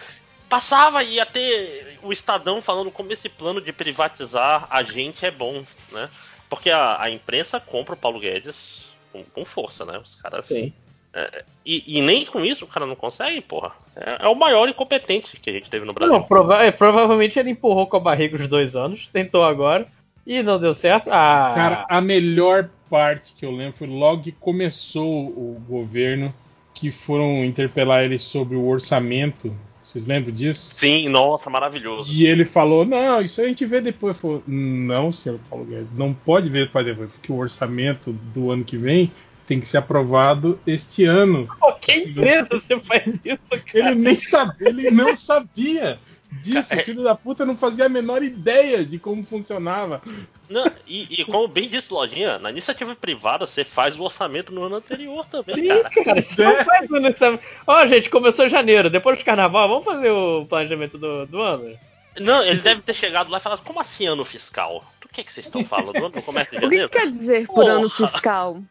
Passava 0.49 1.03
e 1.05 1.15
ia 1.15 1.27
ter 1.27 1.99
o 2.03 2.13
Estadão 2.13 2.63
falando 2.63 2.91
como 2.91 3.13
esse 3.13 3.29
plano 3.29 3.61
de 3.61 3.73
privatizar 3.73 4.67
a 4.71 4.83
gente 4.83 5.25
é 5.27 5.31
bom, 5.31 5.63
né? 5.93 6.09
Porque 6.49 6.71
a, 6.71 7.03
a 7.03 7.11
imprensa 7.11 7.61
compra 7.61 7.95
o 7.95 7.99
Paulo 7.99 8.19
Guedes 8.19 8.87
com, 9.13 9.23
com 9.25 9.45
força, 9.45 9.85
né? 9.85 9.99
Os 9.99 10.15
caras. 10.17 10.47
Sim. 10.47 10.73
É, 11.13 11.45
e, 11.65 11.99
e 11.99 12.01
nem 12.03 12.25
com 12.25 12.45
isso 12.45 12.65
o 12.65 12.69
cara 12.69 12.87
não 12.87 12.95
consegue, 12.95 13.41
porra. 13.41 13.73
É, 13.97 14.25
é 14.25 14.29
o 14.29 14.35
maior 14.35 14.69
incompetente 14.69 15.37
que 15.39 15.51
a 15.51 15.53
gente 15.53 15.69
teve 15.69 15.85
no 15.85 15.93
Brasil. 15.93 16.15
Não, 16.15 16.23
prova- 16.23 16.63
é, 16.63 16.71
provavelmente 16.71 17.39
ele 17.39 17.51
empurrou 17.51 17.87
com 17.87 17.97
a 17.97 18.01
barriga 18.01 18.37
os 18.37 18.49
dois 18.49 18.75
anos, 18.77 19.09
tentou 19.13 19.45
agora 19.45 19.87
e 20.27 20.43
não 20.43 20.59
deu 20.59 20.75
certo. 20.75 21.09
Ah, 21.11 21.53
Cara, 21.55 21.87
a 21.89 22.01
melhor 22.01 22.71
parte 22.89 23.35
que 23.35 23.45
eu 23.45 23.51
lembro 23.51 23.77
foi 23.77 23.87
logo 23.87 24.23
que 24.23 24.33
começou 24.33 25.27
o 25.27 25.63
governo 25.69 26.33
que 26.79 26.91
foram 26.91 27.45
interpelar 27.45 28.05
ele 28.05 28.19
sobre 28.19 28.57
o 28.57 28.67
orçamento. 28.67 29.55
Vocês 29.83 30.07
lembram 30.07 30.35
disso? 30.35 30.75
Sim, 30.75 31.09
nossa, 31.09 31.49
maravilhoso. 31.49 32.13
E 32.13 32.27
ele 32.27 32.45
falou: 32.45 32.85
Não, 32.85 33.21
isso 33.23 33.41
a 33.41 33.47
gente 33.47 33.65
vê 33.65 33.81
depois. 33.81 34.19
Falou, 34.19 34.43
não, 34.47 35.11
senhor 35.11 35.41
Paulo 35.49 35.65
Guedes, 35.65 35.95
não 35.97 36.13
pode 36.13 36.49
ver 36.49 36.71
para 36.71 36.85
depois, 36.85 37.11
porque 37.11 37.33
o 37.33 37.37
orçamento 37.37 38.13
do 38.35 38.51
ano 38.51 38.65
que 38.65 38.77
vem 38.77 39.11
tem 39.47 39.59
que 39.59 39.67
ser 39.67 39.79
aprovado 39.79 40.59
este 40.67 41.05
ano. 41.05 41.49
pô, 41.59 41.73
que 41.75 41.93
empresa 41.93 42.49
você 42.51 42.79
faz 42.81 43.25
isso, 43.25 43.39
cara? 43.49 43.63
Ele 43.73 43.95
nem 43.95 44.21
sabia, 44.21 44.69
ele 44.69 44.91
não 44.91 45.17
sabia 45.17 45.99
disso. 46.33 46.75
É. 46.75 46.79
O 46.79 46.85
filho 46.85 47.03
da 47.03 47.15
puta 47.15 47.45
não 47.47 47.57
fazia 47.57 47.87
a 47.87 47.89
menor 47.89 48.23
ideia 48.23 48.85
de 48.85 48.99
como 48.99 49.25
funcionava. 49.25 50.01
Não, 50.49 50.65
e, 50.87 51.21
e 51.21 51.25
como 51.25 51.47
bem 51.49 51.69
disse 51.69 51.93
Lojinha, 51.93 52.39
na 52.39 52.51
iniciativa 52.51 52.95
privada 52.97 53.47
você 53.47 53.65
faz 53.65 53.97
o 53.97 54.03
orçamento 54.03 54.53
no 54.53 54.63
ano 54.65 54.77
anterior 54.77 55.27
também, 55.27 55.57
Sim, 55.57 55.69
cara. 55.69 55.91
cara, 56.05 56.23
você 56.23 56.45
não 56.45 56.65
faz 56.65 56.91
nessa- 56.91 57.39
Ó, 57.67 57.87
gente, 57.87 58.09
começou 58.09 58.47
em 58.47 58.51
janeiro, 58.51 58.89
depois 58.89 59.19
do 59.19 59.25
carnaval, 59.25 59.69
vamos 59.69 59.85
fazer 59.85 60.11
o 60.11 60.47
planejamento 60.47 60.97
do, 60.97 61.27
do 61.27 61.41
ano. 61.43 61.77
Não, 62.21 62.43
ele 62.43 62.61
deve 62.61 62.81
ter 62.83 62.95
chegado 62.95 63.31
lá 63.31 63.39
e 63.39 63.41
falado, 63.41 63.63
como 63.63 63.81
assim 63.81 64.07
ano 64.07 64.25
fiscal? 64.25 64.83
Do 65.01 65.09
que, 65.09 65.23
que 65.23 65.33
vocês 65.33 65.47
estão 65.47 65.65
falando? 65.65 65.93
Do 65.93 65.99
ano 66.07 66.09
do 66.11 66.23
comércio 66.23 66.53
de 66.53 66.57
O 66.57 66.69
que, 66.69 66.77
janeiro? 66.77 66.89
que 66.89 66.99
quer 66.99 67.11
dizer 67.11 67.47
por 67.47 67.55
Porra. 67.57 67.73
ano 67.75 67.89
fiscal? 67.91 68.63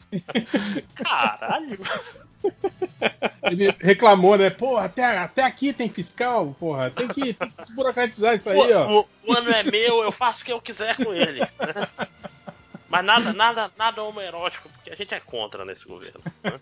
Caralho. 0.95 1.79
Ele 3.43 3.73
reclamou, 3.79 4.37
né? 4.37 4.49
Pô, 4.49 4.77
até, 4.77 5.17
até 5.17 5.43
aqui 5.43 5.71
tem 5.73 5.89
fiscal, 5.89 6.55
porra. 6.59 6.89
Tem 6.91 7.07
que, 7.07 7.33
tem 7.33 7.49
que 7.49 7.61
desburocratizar 7.63 8.35
isso 8.35 8.49
aí, 8.49 8.73
ó. 8.73 8.87
O, 9.01 9.09
o- 9.25 9.33
ano 9.33 9.49
é 9.51 9.63
meu, 9.63 10.03
eu 10.03 10.11
faço 10.11 10.41
o 10.41 10.45
que 10.45 10.51
eu 10.51 10.61
quiser 10.61 10.95
com 10.97 11.13
ele. 11.13 11.41
Mas 12.89 13.03
nada, 13.05 13.33
nada, 13.33 13.71
nada 13.77 14.03
homoerótico, 14.03 14.69
porque 14.69 14.89
a 14.91 14.95
gente 14.95 15.13
é 15.13 15.19
contra 15.19 15.65
nesse 15.65 15.85
governo. 15.85 16.21
né? 16.43 16.59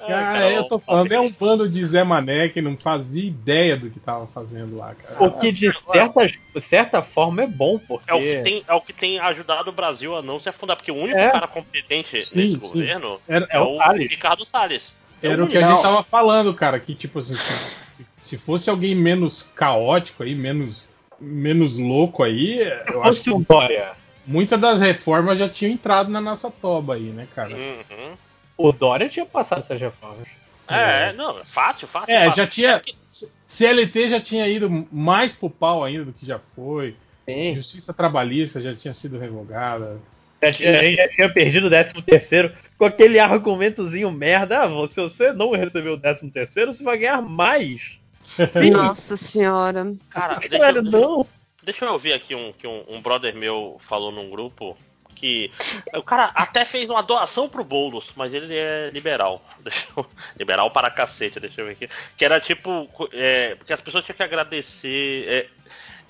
Ai, 0.00 0.12
Ah, 0.14 0.32
cara, 0.32 0.50
eu 0.52 0.64
tô 0.64 0.78
falando, 0.78 1.12
é 1.12 1.20
um 1.20 1.30
bando 1.30 1.68
de 1.68 1.84
Zé 1.84 2.04
Mané 2.04 2.48
que 2.48 2.62
não 2.62 2.76
fazia 2.76 3.24
ideia 3.26 3.76
do 3.76 3.90
que 3.90 3.98
tava 3.98 4.26
fazendo 4.28 4.76
lá, 4.76 4.94
cara. 4.94 5.24
O 5.24 5.38
que 5.38 5.50
de 5.50 5.72
certa, 5.72 6.26
de 6.26 6.60
certa 6.60 7.02
forma 7.02 7.42
é 7.42 7.46
bom, 7.46 7.78
porque. 7.78 8.10
É 8.10 8.14
o, 8.14 8.20
que 8.20 8.42
tem, 8.42 8.64
é 8.68 8.74
o 8.74 8.80
que 8.80 8.92
tem 8.92 9.18
ajudado 9.18 9.70
o 9.70 9.72
Brasil 9.72 10.16
a 10.16 10.22
não 10.22 10.38
se 10.38 10.48
afundar, 10.48 10.76
porque 10.76 10.92
o 10.92 10.96
único 10.96 11.18
É. 11.18 11.30
cara 11.30 11.48
competente 11.48 12.24
Sim, 12.24 12.36
nesse 12.36 12.52
sim. 12.52 12.56
governo 12.58 13.20
Era- 13.28 13.46
é, 13.50 13.56
é 13.56 13.60
o 13.60 13.74
o 13.74 13.76
Salles. 13.78 14.10
Ricardo 14.10 14.44
Salles. 14.44 14.92
Era 15.20 15.42
o 15.42 15.48
que 15.48 15.58
a 15.58 15.68
gente 15.68 15.82
tava 15.82 16.02
falando, 16.04 16.54
cara, 16.54 16.78
que 16.78 16.94
tipo 16.94 17.18
assim, 17.18 17.34
se, 17.34 18.06
se 18.20 18.38
fosse 18.38 18.70
alguém 18.70 18.94
menos 18.94 19.42
caótico 19.42 20.22
aí, 20.22 20.32
menos, 20.34 20.86
menos 21.20 21.76
louco 21.76 22.22
aí, 22.22 22.60
eu 22.86 23.02
acho 23.02 23.22
que 23.24 23.30
o 23.32 23.40
Dória. 23.40 23.90
muitas 24.24 24.60
das 24.60 24.78
reformas 24.80 25.36
já 25.36 25.48
tinham 25.48 25.72
entrado 25.72 26.08
na 26.08 26.20
nossa 26.20 26.52
toba 26.52 26.94
aí, 26.94 27.10
né, 27.10 27.26
cara? 27.34 27.50
Uhum. 27.56 28.16
O 28.58 28.72
Dória 28.72 29.08
tinha 29.08 29.24
passado 29.24 29.60
essas 29.60 29.80
reformas. 29.80 30.26
É, 30.68 31.14
não, 31.14 31.38
é 31.38 31.44
fácil, 31.44 31.88
fácil. 31.88 32.12
É, 32.12 32.26
fácil. 32.26 32.42
já 32.42 32.46
tinha. 32.46 32.82
CLT 33.46 34.10
já 34.10 34.20
tinha 34.20 34.46
ido 34.48 34.86
mais 34.92 35.34
pro 35.34 35.48
pau 35.48 35.82
ainda 35.82 36.04
do 36.06 36.12
que 36.12 36.26
já 36.26 36.38
foi. 36.38 36.94
Sim. 37.24 37.54
Justiça 37.54 37.94
trabalhista 37.94 38.60
já 38.60 38.74
tinha 38.74 38.92
sido 38.92 39.18
revogada. 39.18 39.98
Já 40.42 40.52
tinha, 40.52 40.78
a 40.78 40.82
gente 40.82 40.96
já 40.96 41.08
tinha 41.08 41.32
perdido 41.32 41.66
o 41.66 41.70
13 41.70 41.94
terceiro 42.02 42.52
com 42.76 42.84
aquele 42.84 43.18
argumentozinho 43.18 44.10
merda. 44.10 44.60
Ah, 44.64 44.88
se 44.88 45.00
você 45.00 45.32
não 45.32 45.52
recebeu 45.52 45.94
o 45.94 45.98
13 46.00 46.30
terceiro, 46.30 46.72
você 46.72 46.82
vai 46.84 46.98
ganhar 46.98 47.22
mais. 47.22 47.98
Sim. 48.52 48.70
Nossa 48.70 49.16
senhora. 49.16 49.94
Cara, 50.10 50.34
eu- 50.42 50.48
deixa, 50.50 50.70
eu- 50.70 50.82
não. 50.82 51.26
deixa 51.62 51.84
eu 51.86 51.92
ouvir 51.92 52.12
aqui 52.12 52.34
um 52.34 52.52
que 52.52 52.66
um, 52.66 52.84
um 52.88 53.00
brother 53.00 53.34
meu 53.34 53.80
falou 53.88 54.12
num 54.12 54.28
grupo 54.30 54.76
que. 55.18 55.50
O 55.94 56.02
cara 56.02 56.30
até 56.34 56.64
fez 56.64 56.88
uma 56.90 57.02
doação 57.02 57.48
pro 57.48 57.64
Boulos, 57.64 58.06
mas 58.16 58.32
ele 58.32 58.54
é 58.56 58.90
liberal. 58.92 59.42
Deixa 59.60 59.86
eu- 59.96 60.06
liberal 60.38 60.70
para 60.70 60.90
cacete, 60.90 61.40
deixa 61.40 61.60
eu 61.60 61.66
ver 61.66 61.72
aqui. 61.72 61.88
Que 62.16 62.24
era 62.24 62.40
tipo. 62.40 62.88
É, 63.12 63.54
porque 63.56 63.72
as 63.72 63.80
pessoas 63.80 64.04
tinham 64.04 64.16
que 64.16 64.22
agradecer. 64.22 65.26
é, 65.28 65.46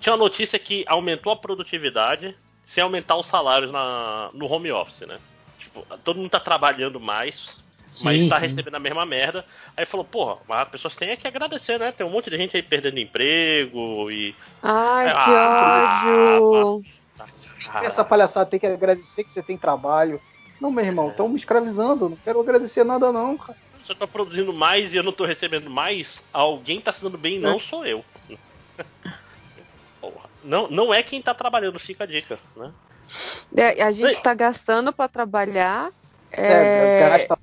tinha 0.01 0.13
uma 0.13 0.19
notícia 0.25 0.59
que 0.59 0.85
aumentou 0.87 1.33
a 1.33 1.37
produtividade 1.37 2.37
sem 2.67 2.83
aumentar 2.83 3.17
os 3.17 3.27
salários 3.27 3.73
na, 3.73 4.31
no 4.35 4.47
home 4.47 4.71
office, 4.71 5.01
né? 5.07 5.19
Tipo, 5.59 5.85
todo 6.05 6.17
mundo 6.19 6.31
tá 6.31 6.39
trabalhando 6.39 7.01
mais, 7.01 7.57
mas 8.05 8.19
Sim, 8.21 8.29
tá 8.29 8.39
sim. 8.39 8.47
recebendo 8.47 8.75
a 8.77 8.79
mesma 8.79 9.05
merda. 9.07 9.45
Aí 9.77 9.87
falou, 9.87 10.05
porra, 10.05 10.37
mas 10.47 10.61
as 10.61 10.69
pessoas 10.69 10.95
têm 10.95 11.11
é 11.11 11.17
que 11.17 11.27
agradecer, 11.27 11.79
né? 11.81 11.91
Tem 11.93 12.07
um 12.07 12.11
monte 12.11 12.29
de 12.31 12.37
gente 12.37 12.55
aí 12.57 12.63
perdendo 12.63 13.01
emprego 13.01 14.11
e. 14.11 14.35
Ai, 14.63 15.07
que 15.11 15.17
Ah, 15.17 16.05
ódio. 16.07 16.85
Essa 17.83 18.05
palhaçada 18.05 18.49
tem 18.49 18.59
que 18.61 18.67
agradecer 18.67 19.25
que 19.25 19.33
você 19.33 19.43
tem 19.43 19.59
trabalho. 19.59 20.21
Não, 20.61 20.71
meu 20.71 20.85
irmão, 20.85 21.09
estão 21.09 21.29
me 21.29 21.37
escravizando. 21.37 22.09
Não 22.09 22.17
quero 22.17 22.41
agradecer 22.41 22.85
nada, 22.85 23.13
não, 23.13 23.37
cara. 23.37 23.59
Eu 23.89 23.95
tô 23.95 24.09
produzindo 24.09 24.53
mais 24.53 24.93
e 24.93 24.97
eu 24.97 25.03
não 25.03 25.13
tô 25.13 25.25
recebendo 25.25 25.71
mais, 25.71 26.21
alguém 26.33 26.81
tá 26.81 26.93
se 26.93 27.03
dando 27.03 27.17
bem, 27.17 27.39
não 27.39 27.57
É. 27.57 27.61
sou 27.61 27.87
eu. 27.87 28.05
Porra. 30.01 30.29
Não, 30.43 30.69
não 30.69 30.93
é 30.93 31.03
quem 31.03 31.23
tá 31.23 31.35
trabalhando, 31.35 31.79
fica 31.79 32.05
a 32.05 32.07
dica, 32.07 32.39
né? 32.57 32.73
É, 33.57 33.83
a 33.83 33.91
gente 33.91 34.23
tá 34.23 34.35
gastando 34.35 34.93
pra 34.93 35.09
trabalhar. 35.09 35.91
É, 36.31 36.53
É, 36.53 37.01
gasta 37.01 37.39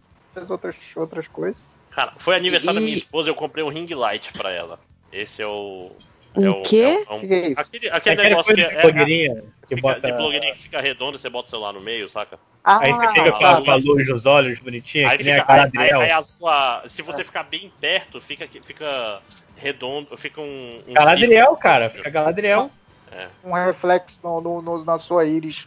outras, 0.50 0.78
outras 0.96 1.28
coisas. 1.28 1.64
Cara, 1.90 2.14
foi 2.20 2.36
aniversário 2.36 2.76
da 2.76 2.82
minha 2.82 2.96
E- 2.96 3.00
esposa, 3.00 3.30
eu 3.30 3.36
comprei 3.36 3.64
um 3.64 3.70
ring 3.70 3.88
light 3.94 4.32
pra 4.34 4.52
ela. 4.52 4.80
Esse 5.12 5.42
é 5.42 5.48
o. 5.48 5.98
Um 6.38 6.46
é 6.46 6.50
o, 6.50 6.62
quê? 6.64 7.06
é 7.10 7.14
um- 7.14 7.20
Que 7.20 7.34
é 7.34 7.48
isso? 7.50 7.62
Aquele, 7.62 7.90
aquele 7.90 8.14
Aquela 8.14 8.30
negócio 8.30 8.56
que 8.56 8.62
de 8.62 8.68
é, 8.68 8.82
blogueirinha 8.82 9.36
que 9.68 9.76
fica, 9.76 9.82
bota- 9.82 10.00
de 10.12 10.14
blogueirinha 10.18 10.54
que 10.56 10.62
fica 10.64 10.82
redondo, 10.82 11.18
você 11.20 11.30
bota 11.30 11.48
o 11.48 11.50
celular 11.52 11.74
no 11.74 11.82
meio, 11.82 12.10
saca? 12.10 12.38
Ah, 12.64 12.80
Aí 12.82 12.92
você 12.94 13.08
fica 13.10 13.32
com 13.32 13.46
a, 13.46 13.62
com 13.64 13.72
a 13.72 13.76
luz 13.76 14.08
nos 14.08 14.26
olhos 14.26 14.60
bonitinha, 14.60 15.10
Aí 15.10 15.18
que 15.18 15.24
nem 15.24 15.34
fica, 15.36 15.44
a 15.44 15.48
cara 15.48 15.72
aí, 15.78 15.92
aí- 15.94 16.12
a 16.12 16.24
sua, 16.24 16.84
se 16.90 17.02
você 17.02 17.24
ficar 17.24 17.44
bem 17.44 17.72
perto, 17.80 18.20
fica, 18.20 18.48
fica 18.48 19.22
redondo, 19.58 20.18
fica 20.18 20.42
um. 20.42 20.80
um 20.88 20.94
Galadriel, 20.94 21.30
círculo. 21.40 21.58
cara. 21.58 21.90
Fica 21.90 22.10
Galadriel. 22.10 22.72
É, 23.12 23.28
um 23.44 23.54
reflexo 23.54 24.20
no, 24.24 24.42
no- 24.42 24.62
no- 24.62 24.84
na 24.84 24.98
sua 24.98 25.26
íris 25.26 25.66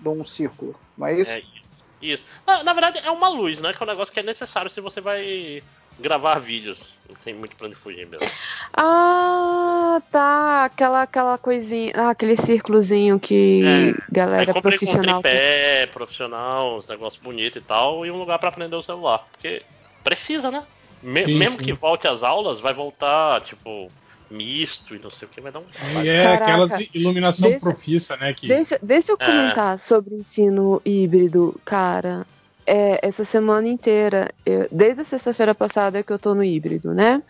de 0.00 0.08
um 0.08 0.24
círculo. 0.24 0.74
Não 0.98 1.06
é 1.06 1.14
isso? 1.20 1.30
é 1.30 1.38
isso. 1.40 1.62
isso. 2.02 2.24
Na, 2.46 2.62
na 2.64 2.72
verdade, 2.72 2.98
é 2.98 3.10
uma 3.10 3.28
luz, 3.28 3.60
né? 3.60 3.72
Que 3.72 3.82
é 3.82 3.86
um 3.86 3.88
negócio 3.88 4.12
que 4.12 4.18
é 4.20 4.22
necessário 4.22 4.70
se 4.70 4.80
você 4.80 5.00
vai 5.00 5.62
gravar 6.00 6.38
vídeos. 6.38 6.78
Não 7.08 7.16
tem 7.24 7.34
muito 7.34 7.56
pra 7.56 7.66
onde 7.66 7.74
fugir 7.76 8.06
mesmo. 8.06 8.28
Ah, 8.72 10.00
tá. 10.12 10.64
Aquela, 10.64 11.02
aquela 11.02 11.38
coisinha. 11.38 11.92
Ah, 11.96 12.10
aquele 12.10 12.36
círculozinho 12.36 13.18
que 13.18 13.62
É. 13.64 13.94
Galera 14.12 14.52
comprei 14.54 14.78
com 14.78 14.84
um 14.84 14.88
profissional. 14.88 15.20
tripé, 15.22 15.86
profissional, 15.92 16.78
uns 16.78 16.86
negócios 16.86 17.20
bonitos 17.22 17.60
e 17.62 17.64
tal, 17.64 18.06
e 18.06 18.10
um 18.10 18.16
lugar 18.18 18.38
pra 18.38 18.52
prender 18.52 18.78
o 18.78 18.82
celular. 18.82 19.26
Porque 19.30 19.62
precisa, 20.04 20.50
né? 20.50 20.62
Me- 21.02 21.24
Sim, 21.24 21.34
mesmo 21.36 21.58
sim. 21.58 21.64
que 21.64 21.72
volte 21.72 22.06
às 22.06 22.22
aulas, 22.22 22.60
vai 22.60 22.74
voltar, 22.74 23.40
tipo, 23.40 23.88
misto 24.30 24.94
e 24.94 24.98
não 24.98 25.10
sei 25.10 25.26
o 25.26 25.30
que, 25.30 25.40
vai 25.40 25.50
dar 25.50 25.60
um 25.60 25.64
E 26.04 26.08
é 26.08 26.22
Caraca. 26.24 26.44
aquelas 26.44 26.94
iluminação 26.94 27.48
Deixa- 27.50 27.64
profissa, 27.64 28.16
né? 28.18 28.32
Que... 28.34 28.46
Deixa, 28.46 28.78
deixa 28.82 29.12
eu 29.12 29.16
É. 29.18 29.24
comentar 29.26 29.78
sobre 29.80 30.14
o 30.14 30.18
ensino 30.18 30.80
híbrido, 30.84 31.58
cara. 31.64 32.26
É, 32.66 33.06
essa 33.06 33.24
semana 33.24 33.68
inteira, 33.68 34.30
eu- 34.44 34.68
desde 34.70 35.02
a 35.02 35.04
sexta-feira 35.04 35.54
passada 35.54 36.02
que 36.02 36.12
eu 36.12 36.18
tô 36.18 36.34
no 36.34 36.44
híbrido, 36.44 36.94
né? 36.94 37.22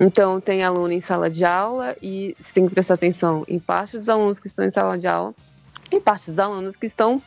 Então 0.00 0.40
tem 0.40 0.62
aluno 0.62 0.92
em 0.92 1.00
sala 1.00 1.28
de 1.28 1.44
aula 1.44 1.96
e 2.00 2.34
você 2.38 2.52
tem 2.54 2.66
que 2.66 2.74
prestar 2.74 2.94
atenção 2.94 3.44
em 3.48 3.58
parte 3.58 3.98
dos 3.98 4.08
alunos 4.08 4.38
que 4.38 4.46
estão 4.46 4.64
em 4.64 4.70
sala 4.70 4.96
de 4.96 5.06
aula 5.06 5.34
e 5.92 6.00
parte 6.00 6.30
dos 6.30 6.38
alunos 6.38 6.76
que 6.76 6.86
estão 6.86 7.20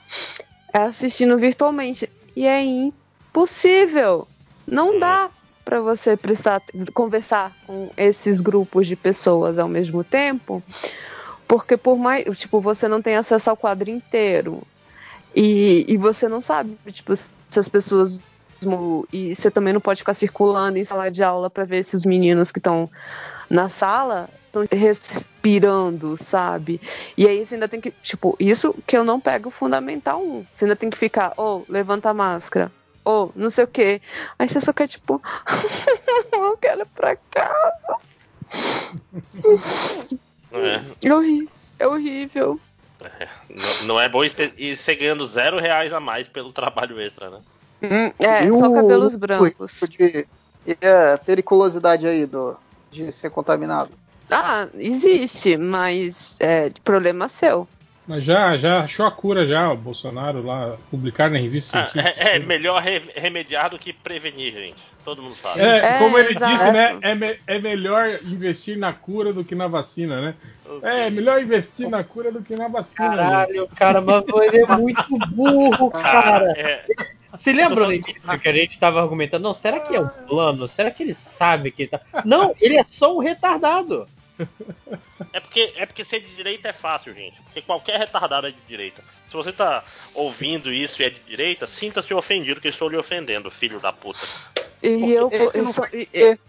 assistindo 0.73 1.37
virtualmente. 1.37 2.09
E 2.35 2.47
é 2.47 2.63
impossível. 2.63 4.27
Não 4.65 4.97
dá 4.99 5.29
para 5.63 5.81
você 5.81 6.17
prestar 6.17 6.61
conversar 6.93 7.53
com 7.65 7.89
esses 7.95 8.41
grupos 8.41 8.87
de 8.87 8.95
pessoas 8.95 9.59
ao 9.59 9.67
mesmo 9.67 10.03
tempo, 10.03 10.63
porque 11.47 11.77
por 11.77 11.97
mais, 11.97 12.25
tipo, 12.37 12.59
você 12.59 12.87
não 12.87 13.01
tem 13.01 13.15
acesso 13.15 13.49
ao 13.49 13.57
quadro 13.57 13.89
inteiro. 13.89 14.61
E, 15.35 15.85
e 15.87 15.97
você 15.97 16.27
não 16.27 16.41
sabe, 16.41 16.77
tipo, 16.91 17.15
se 17.15 17.29
as 17.55 17.67
pessoas 17.67 18.21
e 19.11 19.35
você 19.35 19.51
também 19.51 19.73
não 19.73 19.81
pode 19.81 19.99
ficar 19.99 20.13
circulando 20.13 20.77
em 20.77 20.85
sala 20.85 21.11
de 21.11 21.21
aula 21.21 21.49
para 21.49 21.65
ver 21.65 21.83
se 21.83 21.95
os 21.95 22.05
meninos 22.05 22.51
que 22.51 22.59
estão 22.59 22.89
na 23.49 23.67
sala 23.69 24.29
estão 24.45 24.65
respirando, 24.71 26.15
sabe? 26.23 26.79
E 27.17 27.27
aí 27.27 27.45
você 27.45 27.55
ainda 27.55 27.67
tem 27.67 27.81
que, 27.81 27.91
tipo, 27.91 28.35
isso 28.39 28.73
que 28.87 28.95
eu 28.95 29.03
não 29.03 29.19
pego 29.19 29.49
fundamental 29.49 30.23
1. 30.23 30.45
Você 30.53 30.65
ainda 30.65 30.75
tem 30.75 30.89
que 30.89 30.97
ficar, 30.97 31.33
ou 31.35 31.65
levanta 31.67 32.09
a 32.09 32.13
máscara, 32.13 32.71
ou 33.03 33.31
não 33.35 33.49
sei 33.49 33.63
o 33.63 33.67
que. 33.67 34.01
Aí 34.39 34.47
você 34.47 34.61
só 34.61 34.71
quer, 34.71 34.87
tipo, 34.87 35.21
eu 36.31 36.57
quero 36.57 36.81
ir 36.81 36.87
pra 36.95 37.15
casa. 37.31 37.97
É, 40.53 40.83
É 41.79 41.87
horrível. 41.87 42.59
É 43.19 43.27
não, 43.49 43.87
não 43.87 43.99
é 43.99 44.07
bom 44.09 44.23
ir 44.23 44.31
ganhando 44.97 45.25
zero 45.27 45.59
reais 45.59 45.91
a 45.93 45.99
mais 45.99 46.27
pelo 46.27 46.51
trabalho 46.51 46.99
extra, 46.99 47.29
né? 47.29 47.39
Hum, 47.83 48.11
é, 48.19 48.45
E 48.45 48.49
só 48.49 48.69
o- 48.69 48.73
cabelos 48.73 49.15
brancos. 49.15 49.79
De, 49.89 50.25
e 50.65 50.77
a 50.85 51.17
periculosidade 51.17 52.07
aí 52.07 52.25
do, 52.25 52.55
de 52.91 53.11
ser 53.11 53.29
contaminado. 53.29 53.91
Ah, 54.31 54.67
existe, 54.75 55.57
mas 55.57 56.35
é 56.39 56.69
problema 56.83 57.27
seu. 57.27 57.67
Mas 58.07 58.23
já, 58.23 58.57
já 58.57 58.81
achou 58.81 59.05
a 59.05 59.11
cura 59.11 59.45
já, 59.45 59.71
o 59.71 59.77
Bolsonaro 59.77 60.45
lá, 60.45 60.75
publicar 60.91 61.29
na 61.29 61.37
revista 61.37 61.89
Ah, 61.95 61.99
é, 62.17 62.35
é 62.35 62.39
melhor 62.39 62.81
re- 62.81 63.11
remediar 63.15 63.69
do 63.69 63.79
que 63.79 63.93
prevenir, 63.93 64.53
gente. 64.53 64.81
Todo 65.03 65.21
mundo 65.21 65.35
sabe. 65.35 65.59
É, 65.61 65.77
É, 65.77 65.99
como 65.99 66.17
ele 66.17 66.29
exato. 66.29 66.53
disse, 66.53 66.71
né? 66.71 66.97
É, 67.01 67.15
me- 67.15 67.37
é 67.45 67.59
melhor 67.59 68.19
investir 68.23 68.77
na 68.77 68.93
cura 68.93 69.33
do 69.33 69.43
que 69.43 69.53
na 69.55 69.67
vacina, 69.67 70.21
né? 70.21 70.35
É, 70.81 71.09
melhor 71.09 71.41
investir 71.41 71.89
na 71.89 72.03
cura 72.03 72.31
do 72.31 72.41
que 72.41 72.55
na 72.55 72.67
vacina. 72.67 72.85
gente. 73.09 73.15
Caralho, 73.17 73.67
cara, 73.75 74.01
mas 74.01 74.23
ele 74.27 74.63
é 74.63 74.77
muito 74.77 75.17
burro, 75.29 75.91
cara. 75.91 76.53
É, 76.57 76.85
Você 77.35 77.51
lembra 77.51 77.85
no 77.85 77.93
início 77.93 78.39
que 78.39 78.47
a 78.47 78.53
gente 78.53 78.79
tava 78.79 79.01
argumentando? 79.01 79.43
Não, 79.43 79.53
será 79.53 79.79
que 79.79 79.95
é 79.95 79.99
um 79.99 80.07
plano? 80.07 80.67
Será 80.67 80.89
que 80.91 81.03
ele 81.03 81.13
sabe 81.15 81.71
que 81.71 81.83
ele 81.83 81.89
tá. 81.89 81.99
Não, 82.23 82.55
ele 82.61 82.77
é 82.77 82.85
só 82.89 83.15
um 83.15 83.19
retardado. 83.19 84.07
É 85.31 85.39
porque, 85.39 85.73
é 85.77 85.85
porque 85.85 86.05
ser 86.05 86.19
de 86.21 86.35
direita 86.35 86.69
é 86.69 86.73
fácil, 86.73 87.13
gente. 87.13 87.41
Porque 87.43 87.61
qualquer 87.61 87.99
retardado 87.99 88.47
é 88.47 88.51
de 88.51 88.61
direita. 88.67 89.03
Se 89.29 89.33
você 89.33 89.51
tá 89.51 89.83
ouvindo 90.13 90.71
isso 90.71 91.01
e 91.01 91.05
é 91.05 91.09
de 91.09 91.19
direita, 91.21 91.67
sinta-se 91.67 92.13
ofendido 92.13 92.61
que 92.61 92.67
eu 92.67 92.71
estou 92.71 92.89
lhe 92.89 92.97
ofendendo, 92.97 93.49
filho 93.51 93.79
da 93.79 93.91
puta. 93.91 94.19
E 94.81 94.97
Porque 94.97 95.35
eu, 95.35 95.51
ele 95.53 95.67
eu 95.67 95.73
só- 95.73 95.85
e- 95.93 96.05
ter- 96.05 96.39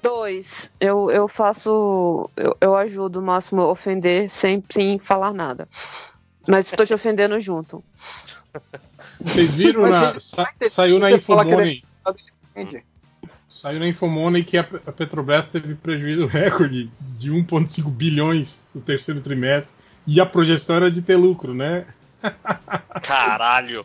Dois, 0.00 0.70
eu, 0.80 1.10
eu 1.10 1.26
faço. 1.28 2.30
Eu, 2.36 2.56
eu 2.60 2.76
ajudo 2.76 3.18
o 3.18 3.22
máximo 3.22 3.62
a 3.62 3.66
ofender 3.70 4.30
sem, 4.30 4.62
sem 4.72 4.98
falar 4.98 5.34
nada. 5.34 5.68
Mas 6.46 6.66
estou 6.66 6.86
te 6.86 6.94
ofendendo 6.94 7.38
junto. 7.40 7.84
Vocês 9.20 9.50
viram 9.52 9.82
na, 9.88 10.10
ele 10.12 10.20
sa- 10.20 10.48
saiu 10.68 10.98
na 10.98 11.10
Infomoney, 11.10 11.82
Entendi. 12.54 12.84
Saiu 13.52 13.78
na 13.78 13.86
Infomoney 13.86 14.42
que 14.42 14.56
a, 14.56 14.64
Pe- 14.64 14.80
a 14.86 14.90
Petrobras 14.90 15.46
teve 15.46 15.74
prejuízo 15.74 16.26
recorde 16.26 16.90
de 17.18 17.30
1,5 17.30 17.90
bilhões 17.90 18.62
no 18.74 18.80
terceiro 18.80 19.20
trimestre 19.20 19.74
e 20.06 20.20
a 20.20 20.26
projeção 20.26 20.76
era 20.76 20.90
de 20.90 21.02
ter 21.02 21.16
lucro, 21.16 21.54
né? 21.54 21.84
Caralho. 23.02 23.84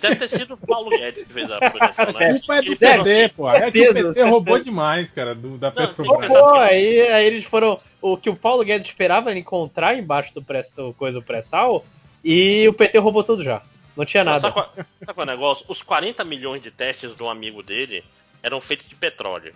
Deve 0.00 0.16
ter 0.16 0.28
sido 0.28 0.54
o 0.54 0.56
Paulo 0.56 0.90
Guedes 0.90 1.24
que 1.26 1.32
fez 1.32 1.50
a 1.50 1.58
projeção, 1.70 2.12
né? 2.18 2.26
A 2.26 2.32
culpa 2.32 2.56
é 2.56 2.62
do 2.62 2.76
PT, 2.76 3.28
pô. 3.34 3.50
É 3.50 3.70
que 3.70 3.88
o 3.88 3.94
PT 3.94 4.22
roubou 4.22 4.58
demais, 4.58 5.10
cara, 5.12 5.34
do, 5.34 5.56
da 5.56 5.68
Não, 5.68 5.74
Petrobras. 5.74 6.28
Pô, 6.28 6.54
aí, 6.54 7.00
aí 7.08 7.26
eles 7.26 7.44
foram. 7.44 7.78
O 8.02 8.16
que 8.16 8.28
o 8.30 8.36
Paulo 8.36 8.62
Guedes 8.64 8.86
esperava 8.88 9.30
era 9.30 9.38
encontrar 9.38 9.96
embaixo 9.98 10.32
do, 10.34 10.42
pré, 10.42 10.62
do 10.76 10.92
coisa 10.94 11.18
do 11.18 11.24
pré-sal 11.24 11.84
e 12.22 12.68
o 12.68 12.72
PT 12.72 12.98
roubou 12.98 13.24
tudo 13.24 13.42
já. 13.42 13.62
Não 13.96 14.04
tinha 14.04 14.22
Não, 14.22 14.32
nada. 14.32 14.42
Sabe 14.42 14.52
qual, 14.54 14.72
sabe 14.74 15.14
qual 15.14 15.26
é 15.26 15.30
o 15.30 15.32
negócio? 15.32 15.64
Os 15.68 15.82
40 15.82 16.22
milhões 16.22 16.60
de 16.62 16.70
testes 16.70 17.16
de 17.16 17.22
um 17.22 17.30
amigo 17.30 17.62
dele 17.62 18.04
eram 18.46 18.60
feitos 18.60 18.88
de 18.88 18.94
petróleo. 18.94 19.52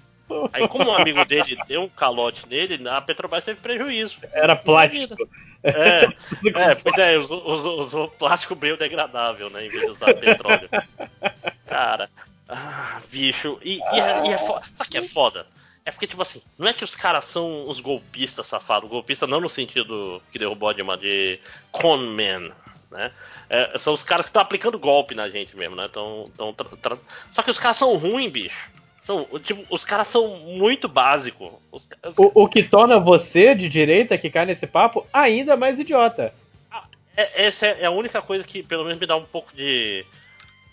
Aí, 0.53 0.67
como 0.69 0.91
um 0.91 0.95
amigo 0.95 1.25
dele 1.25 1.57
deu 1.67 1.85
um 1.85 1.89
calote 1.89 2.49
nele, 2.49 2.89
a 2.89 3.01
Petrobras 3.01 3.45
teve 3.45 3.61
prejuízo. 3.61 4.17
Era 4.33 4.55
plástico. 4.55 5.29
É, 5.63 6.05
é 6.55 6.75
pois 6.75 6.99
é, 6.99 7.19
usou, 7.19 7.49
usou, 7.49 7.81
usou 7.81 8.09
plástico 8.09 8.55
biodegradável, 8.55 9.51
né? 9.51 9.67
Em 9.67 9.69
vez 9.69 9.85
de 9.85 9.91
usar 9.91 10.15
petróleo. 10.15 10.69
Cara, 11.67 12.11
ah, 12.49 13.01
bicho. 13.11 13.59
E, 13.63 13.79
e 13.79 14.01
é, 14.01 14.27
e 14.27 14.33
é 14.33 14.39
foda. 14.39 14.65
O 14.81 14.85
que 14.89 14.99
é 14.99 15.03
foda? 15.03 15.47
É 15.85 15.91
porque, 15.91 16.07
tipo 16.07 16.23
assim, 16.23 16.43
não 16.59 16.69
é 16.69 16.73
que 16.73 16.85
os 16.85 16.95
caras 16.95 17.25
são 17.25 17.69
os 17.69 17.81
golpistas 17.81 18.47
safados. 18.47 18.91
Golpista 18.91 19.27
não 19.27 19.41
no 19.41 19.49
sentido 19.49 20.23
que 20.31 20.39
derrubou 20.39 20.69
a 20.69 20.73
Dilma 20.73 20.97
de 20.97 21.39
conman, 21.73 22.53
né? 22.91 23.11
É, 23.49 23.77
são 23.79 23.93
os 23.93 24.05
caras 24.05 24.27
que 24.27 24.31
estão 24.31 24.43
aplicando 24.43 24.79
golpe 24.79 25.15
na 25.15 25.29
gente 25.29 25.57
mesmo, 25.57 25.75
né? 25.75 25.89
Tão, 25.89 26.31
tão 26.37 26.53
tra- 26.53 26.99
Só 27.33 27.43
que 27.43 27.51
os 27.51 27.59
caras 27.59 27.79
são 27.79 27.97
ruins, 27.97 28.31
bicho. 28.31 28.71
São, 29.11 29.27
tipo, 29.41 29.65
os 29.69 29.83
caras 29.83 30.07
são 30.07 30.37
muito 30.37 30.89
básicos. 30.89 31.51
Os, 31.73 31.85
O, 32.17 32.45
o 32.45 32.49
que 32.49 32.63
torna 32.63 33.01
você 33.01 33.57
de 33.57 33.69
direita 33.69 34.17
que 34.17 34.31
cai 34.31 34.47
nesse 34.47 34.69
papo 34.69 35.05
ainda 35.13 35.57
mais 35.57 35.81
idiota. 35.81 36.33
é 37.17 37.23
é- 37.23 37.47
essa 37.47 37.67
é 37.67 37.87
a 37.87 37.91
única 37.91 38.23
coisa 38.23 38.45
que 38.45 38.63
pelo 38.63 38.85
menos 38.85 39.01
me 39.01 39.07
dá 39.07 39.17
um 39.17 39.25
pouco 39.25 39.53
de, 39.53 40.07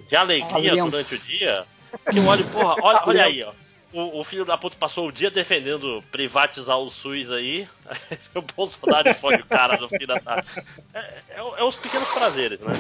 de 0.07 0.15
alegria 0.15 0.75
durante 0.91 1.15
o 1.15 1.19
dia. 1.19 1.65
Que 2.11 2.19
eu 2.19 2.25
olho, 2.27 2.45
porra, 2.51 2.75
olha, 2.79 3.01
olha 3.07 3.23
aí, 3.23 3.41
ó. 3.43 3.51
O, 3.93 4.19
o 4.19 4.23
filho 4.23 4.43
da 4.43 4.57
puta 4.57 4.75
passou 4.77 5.07
o 5.07 5.11
dia 5.11 5.31
defendendo 5.31 6.03
privatizar 6.11 6.77
o 6.77 6.91
SUS 6.91 7.31
aí. 7.31 7.67
o 8.35 8.41
Bolsonaro 8.41 9.13
fode 9.15 9.41
o 9.41 9.45
cara 9.45 9.77
no 9.77 9.87
fim 9.87 10.05
da 10.05 10.19
tarde. 10.19 10.45
É, 10.93 10.99
é, 10.99 11.37
é 11.57 11.63
os 11.63 11.75
pequenos 11.75 12.07
prazeres, 12.09 12.59
né? 12.59 12.73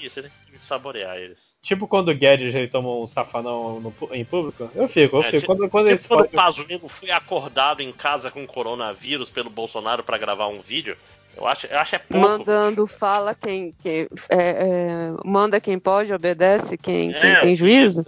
Isso, 0.00 0.14
você 0.14 0.22
tem 0.22 0.30
que 0.50 0.58
saborear 0.66 1.16
eles. 1.16 1.36
Tipo 1.62 1.86
quando 1.88 2.10
o 2.10 2.14
Guedes 2.14 2.54
ele 2.54 2.68
toma 2.68 2.88
um 2.90 3.06
safanão 3.06 3.80
no 3.80 3.94
em 4.12 4.24
público. 4.24 4.70
Eu 4.74 4.88
fico, 4.88 5.16
eu 5.16 5.22
É, 5.22 5.24
fico. 5.30 5.40
tipo- 5.40 5.46
Quando, 5.56 5.70
quando 5.70 5.96
tipo 5.96 6.08
quando 6.08 6.20
o 6.20 6.24
podem- 6.24 6.36
Pazuello 6.36 6.88
foi 6.88 7.10
acordado 7.10 7.80
em 7.80 7.92
casa 7.92 8.30
com 8.30 8.46
coronavírus 8.46 9.28
pelo 9.30 9.50
Bolsonaro 9.50 10.02
pra 10.02 10.18
gravar 10.18 10.46
um 10.48 10.60
vídeo, 10.60 10.96
eu 11.36 11.46
acho, 11.46 11.66
eu 11.66 11.78
acho 11.78 11.94
é 11.96 11.98
pouco. 11.98 12.26
Mandando 12.28 12.86
fala 12.86 13.34
quem, 13.34 13.74
quem 13.82 14.08
é, 14.28 14.36
é, 14.38 15.12
manda 15.24 15.60
quem 15.60 15.78
pode, 15.78 16.12
obedece 16.12 16.76
quem, 16.78 17.12
quem 17.12 17.30
É, 17.30 17.40
tem 17.40 17.56
juízo. 17.56 18.06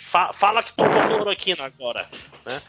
Fa- 0.00 0.32
fala 0.32 0.62
que 0.62 0.72
tomou 0.72 1.08
cloroquina 1.08 1.64
agora, 1.64 2.08
né? 2.44 2.62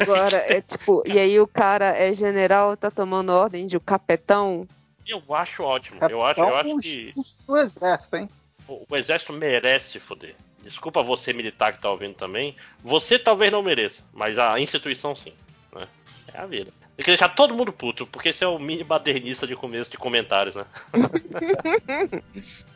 Agora 0.00 0.36
é 0.36 0.60
tipo, 0.62 1.02
e 1.06 1.18
aí 1.18 1.38
o 1.38 1.46
cara 1.46 1.96
é 1.96 2.14
general, 2.14 2.76
tá 2.76 2.90
tomando 2.90 3.30
ordem 3.30 3.66
de 3.66 3.76
o 3.76 3.80
capetão. 3.80 4.66
Eu 5.06 5.22
acho 5.34 5.62
ótimo. 5.62 5.98
Eu 6.08 6.24
acho, 6.24 6.40
eu 6.40 6.56
acho 6.56 6.78
que 6.78 7.14
do 7.46 7.58
exército, 7.58 8.16
hein? 8.16 8.28
o, 8.68 8.84
o 8.88 8.96
exército 8.96 9.32
merece 9.32 10.00
foder. 10.00 10.34
Desculpa 10.62 11.02
você 11.02 11.32
militar 11.32 11.74
que 11.74 11.82
tá 11.82 11.90
ouvindo 11.90 12.14
também. 12.14 12.56
Você 12.82 13.18
talvez 13.18 13.52
não 13.52 13.62
mereça, 13.62 14.02
mas 14.12 14.38
a 14.38 14.58
instituição 14.58 15.14
sim. 15.14 15.34
Né? 15.74 15.86
É 16.32 16.38
a 16.38 16.46
vida. 16.46 16.72
Tem 16.96 17.04
que 17.04 17.10
deixar 17.10 17.28
todo 17.28 17.54
mundo 17.54 17.72
puto, 17.72 18.06
porque 18.06 18.30
esse 18.30 18.44
é 18.44 18.46
o 18.46 18.58
mini 18.58 18.84
badernista 18.84 19.46
de 19.46 19.56
começo 19.56 19.90
de 19.90 19.98
comentários, 19.98 20.54
né? 20.54 20.64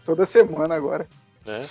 Toda 0.05 0.27
semana 0.27 0.75
agora. 0.75 1.09
Né? 1.47 1.67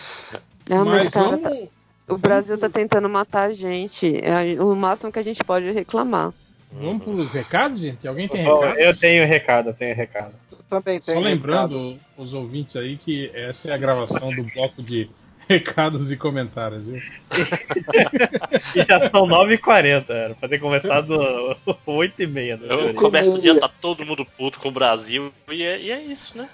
Não, 0.70 0.86
mas, 0.86 1.04
Mas 1.06 1.14
cara, 1.14 1.38
vamos- 1.38 1.70
o 2.08 2.18
Brasil 2.18 2.58
tá 2.58 2.70
tentando 2.70 3.10
matar 3.10 3.50
a 3.50 3.54
gente. 3.54 4.20
É 4.24 4.62
o 4.62 4.76
máximo 4.76 5.12
que 5.12 5.20
a 5.20 5.24
gente 5.24 5.44
pode 5.44 5.68
é 5.68 5.72
reclamar. 5.72 6.34
Vamos 6.72 7.04
pros 7.04 7.32
recados, 7.32 7.80
gente? 7.80 8.08
Alguém 8.08 8.28
tem 8.28 8.44
Bom, 8.44 8.60
recado? 8.60 8.80
eu 8.80 8.96
tenho 8.98 9.26
recado, 9.28 9.70
eu 9.70 9.74
tenho 9.74 9.96
recado. 9.96 10.34
Também 10.70 11.00
Só 11.00 11.18
lembrando 11.18 11.98
os 12.18 12.34
ouvintes 12.34 12.76
aí 12.76 12.98
que 12.98 13.32
essa 13.34 13.70
é 13.70 13.74
a 13.74 13.78
gravação 13.78 14.36
do 14.36 14.44
bloco 14.44 14.84
de 14.84 15.10
recados 15.48 16.12
e 16.12 16.18
comentários, 16.18 16.84
viu? 16.84 17.02
E 18.76 18.84
já 18.86 19.10
são 19.10 19.26
9h40, 19.26 20.10
era 20.10 20.36
pra 20.36 20.50
ter 20.50 20.60
começado 20.60 21.18
8h30. 21.88 22.60
né? 22.60 22.68
Eu 22.70 22.94
começo 22.96 23.38
o 23.38 23.42
dia, 23.42 23.58
tá 23.58 23.70
todo 23.70 24.06
mundo 24.06 24.26
puto 24.26 24.60
com 24.60 24.68
o 24.68 24.72
Brasil, 24.74 25.32
e 25.50 25.64
é, 25.64 25.80
e 25.80 25.90
é 25.92 26.02
isso, 26.02 26.38
né? 26.38 26.50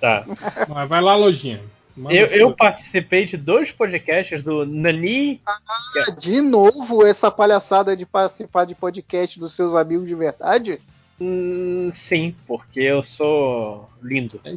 Tá. 0.00 0.24
Mas 0.68 0.88
vai 0.88 1.00
lá, 1.00 1.16
lojinha. 1.16 1.60
Eu, 1.96 2.26
eu 2.26 2.52
participei 2.54 3.26
de 3.26 3.36
dois 3.36 3.72
podcasts 3.72 4.42
do 4.42 4.64
Nani. 4.64 5.40
Ah, 5.46 5.58
de 6.18 6.40
novo 6.40 7.06
essa 7.06 7.30
palhaçada 7.30 7.96
de 7.96 8.06
participar 8.06 8.64
de 8.64 8.74
podcast 8.74 9.38
dos 9.38 9.52
seus 9.52 9.74
amigos 9.74 10.06
de 10.06 10.14
verdade? 10.14 10.78
Hum, 11.20 11.90
sim, 11.92 12.34
porque 12.46 12.80
eu 12.80 13.02
sou 13.02 13.90
lindo. 14.02 14.40
É, 14.44 14.54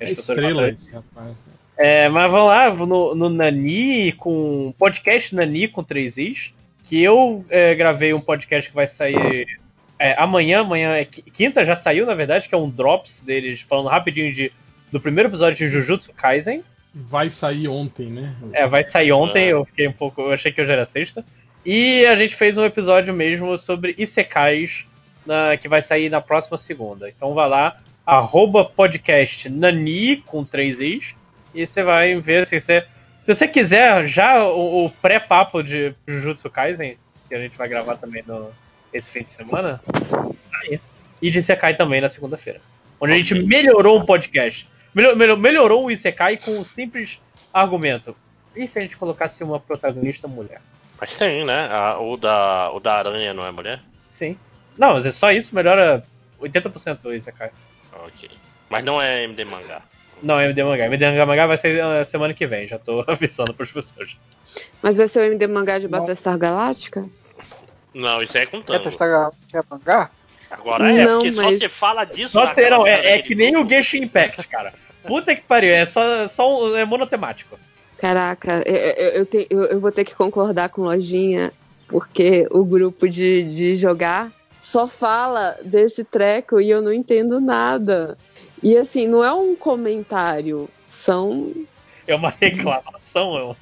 é 0.00 0.12
estrela 0.12 0.68
esse 0.68 0.92
rapaz. 0.92 1.36
É, 1.76 2.08
mas 2.08 2.30
vamos 2.30 2.48
lá, 2.48 2.70
no, 2.74 3.14
no 3.14 3.30
Nani, 3.30 4.12
com 4.12 4.74
podcast 4.78 5.34
Nani 5.34 5.68
com 5.68 5.82
3 5.82 6.18
is, 6.18 6.54
que 6.84 7.02
eu 7.02 7.44
é, 7.48 7.74
gravei 7.74 8.12
um 8.12 8.20
podcast 8.20 8.68
que 8.68 8.74
vai 8.74 8.86
sair 8.86 9.46
é, 9.98 10.14
amanhã, 10.20 10.60
amanhã 10.60 10.94
é 10.96 11.04
qui- 11.04 11.22
quinta, 11.22 11.64
já 11.64 11.76
saiu 11.76 12.04
na 12.04 12.14
verdade, 12.14 12.48
que 12.48 12.54
é 12.54 12.58
um 12.58 12.68
drops 12.68 13.22
deles, 13.22 13.62
falando 13.62 13.88
rapidinho 13.88 14.34
de, 14.34 14.52
do 14.90 15.00
primeiro 15.00 15.30
episódio 15.30 15.56
de 15.56 15.72
Jujutsu 15.72 16.12
Kaisen. 16.12 16.62
Vai 16.94 17.30
sair 17.30 17.68
ontem, 17.68 18.06
né? 18.06 18.34
É, 18.52 18.66
vai 18.66 18.84
sair 18.84 19.12
ontem, 19.12 19.46
eu 19.48 19.64
fiquei 19.64 19.88
um 19.88 19.92
pouco. 19.92 20.20
Eu 20.22 20.32
achei 20.32 20.52
que 20.52 20.60
hoje 20.60 20.72
era 20.72 20.84
sexta. 20.84 21.24
E 21.64 22.04
a 22.06 22.16
gente 22.16 22.34
fez 22.34 22.58
um 22.58 22.64
episódio 22.64 23.14
mesmo 23.14 23.56
sobre 23.56 23.94
Isekais, 23.96 24.84
na- 25.24 25.56
que 25.56 25.68
vai 25.68 25.80
sair 25.80 26.10
na 26.10 26.20
próxima 26.20 26.58
segunda. 26.58 27.08
Então 27.08 27.32
vai 27.34 27.48
lá, 27.48 27.80
arroba 28.04 28.64
podcast 28.64 29.48
Nani 29.48 30.16
com 30.16 30.44
três 30.44 30.80
is, 30.80 31.14
e 31.54 31.66
você 31.66 31.82
vai 31.82 32.16
ver 32.16 32.46
se 32.46 32.60
você. 32.60 32.84
Se 33.24 33.34
você 33.34 33.46
quiser 33.46 34.06
já 34.08 34.44
o, 34.44 34.86
o 34.86 34.90
pré-papo 34.90 35.62
de 35.62 35.94
Jujutsu 36.08 36.50
Kaisen, 36.50 36.96
que 37.28 37.34
a 37.34 37.38
gente 37.38 37.56
vai 37.56 37.68
gravar 37.68 37.94
também 37.96 38.22
no, 38.26 38.50
esse 38.92 39.08
fim 39.08 39.22
de 39.22 39.30
semana, 39.30 39.80
aí. 40.64 40.80
E 41.22 41.30
de 41.30 41.38
Isekai 41.38 41.76
também 41.76 42.00
na 42.00 42.08
segunda-feira. 42.08 42.60
Onde 43.00 43.12
a 43.12 43.16
gente 43.16 43.34
melhorou 43.34 44.00
um 44.00 44.04
podcast. 44.04 44.66
Melhor- 44.94 45.16
melhor- 45.16 45.36
melhorou 45.38 45.84
o 45.86 45.90
Isekai 45.90 46.36
com 46.36 46.58
um 46.58 46.64
simples 46.64 47.18
argumento. 47.52 48.16
E 48.54 48.66
se 48.66 48.78
a 48.78 48.82
gente 48.82 48.96
colocasse 48.96 49.42
uma 49.42 49.58
protagonista 49.58 50.28
mulher? 50.28 50.60
Mas 51.00 51.14
tem, 51.16 51.44
né? 51.44 51.68
A- 51.70 51.98
o, 51.98 52.16
da, 52.16 52.70
o 52.72 52.80
da 52.80 52.94
aranha 52.94 53.32
não 53.34 53.44
é 53.46 53.50
mulher? 53.50 53.80
Sim. 54.10 54.36
Não, 54.76 54.94
mas 54.94 55.06
é 55.06 55.10
só 55.10 55.32
isso, 55.32 55.54
melhora 55.54 56.04
80% 56.40 57.04
o 57.04 57.12
Isekai. 57.14 57.50
Ok. 58.04 58.30
Mas 58.68 58.84
não 58.84 59.00
é 59.00 59.24
MD 59.24 59.44
mangá. 59.44 59.82
Não, 60.22 60.40
MD 60.40 60.62
Mangá. 60.62 60.86
MD 60.86 61.24
Mangá 61.24 61.46
vai 61.48 61.56
ser 61.56 61.82
uh, 61.84 62.04
semana 62.04 62.32
que 62.32 62.46
vem, 62.46 62.68
já 62.68 62.78
tô 62.78 63.02
avisando 63.08 63.52
pras 63.52 63.72
pessoas. 63.72 64.16
Mas 64.80 64.96
vai 64.96 65.08
ser 65.08 65.18
o 65.18 65.24
MD 65.24 65.46
mangá 65.48 65.78
de 65.80 65.88
Battlestar 65.88 66.38
Galáctica? 66.38 67.04
Não, 67.92 68.22
isso 68.22 68.36
aí 68.36 68.44
é 68.44 68.46
com 68.46 68.62
tango. 68.62 68.78
Battlestar 68.78 69.32
é 69.52 69.60
mangá? 69.68 70.10
Agora 70.48 70.92
é, 70.92 71.04
Não, 71.04 71.18
porque 71.22 71.32
só 71.34 71.42
mas- 71.42 71.58
você 71.58 71.68
fala 71.68 72.04
disso. 72.04 72.28
Só 72.30 72.44
na 72.44 72.54
terão, 72.54 72.84
cara 72.84 72.90
é, 72.90 73.12
é 73.18 73.22
que 73.22 73.34
nem 73.34 73.56
o 73.56 73.68
Genshin 73.68 74.02
Impact, 74.02 74.46
cara. 74.46 74.72
Puta 75.06 75.34
que 75.34 75.42
pariu, 75.42 75.72
é 75.72 75.84
só, 75.86 76.28
só 76.28 76.76
é 76.76 76.84
monotemático. 76.84 77.58
Caraca, 77.98 78.62
eu, 78.66 78.74
eu, 78.74 79.08
eu 79.12 79.26
te- 79.26 79.46
eu- 79.50 79.64
eu 79.64 79.80
vou 79.80 79.92
ter 79.92 80.04
que 80.04 80.14
concordar 80.14 80.70
com 80.70 80.82
Lojinha, 80.82 81.52
porque 81.88 82.46
o 82.50 82.64
grupo 82.64 83.08
de, 83.08 83.44
de 83.54 83.76
jogar 83.76 84.30
só 84.64 84.88
fala 84.88 85.56
desse 85.62 86.02
treco 86.02 86.60
e 86.60 86.70
eu 86.70 86.80
não 86.82 86.92
entendo 86.92 87.40
nada. 87.40 88.16
E 88.62 88.76
assim, 88.76 89.06
não 89.06 89.22
é 89.22 89.32
um 89.32 89.54
comentário, 89.54 90.68
são. 91.04 91.52
É 92.06 92.14
uma 92.14 92.30
reclamação, 92.30 93.36
é 93.36 93.44
um... 93.44 93.54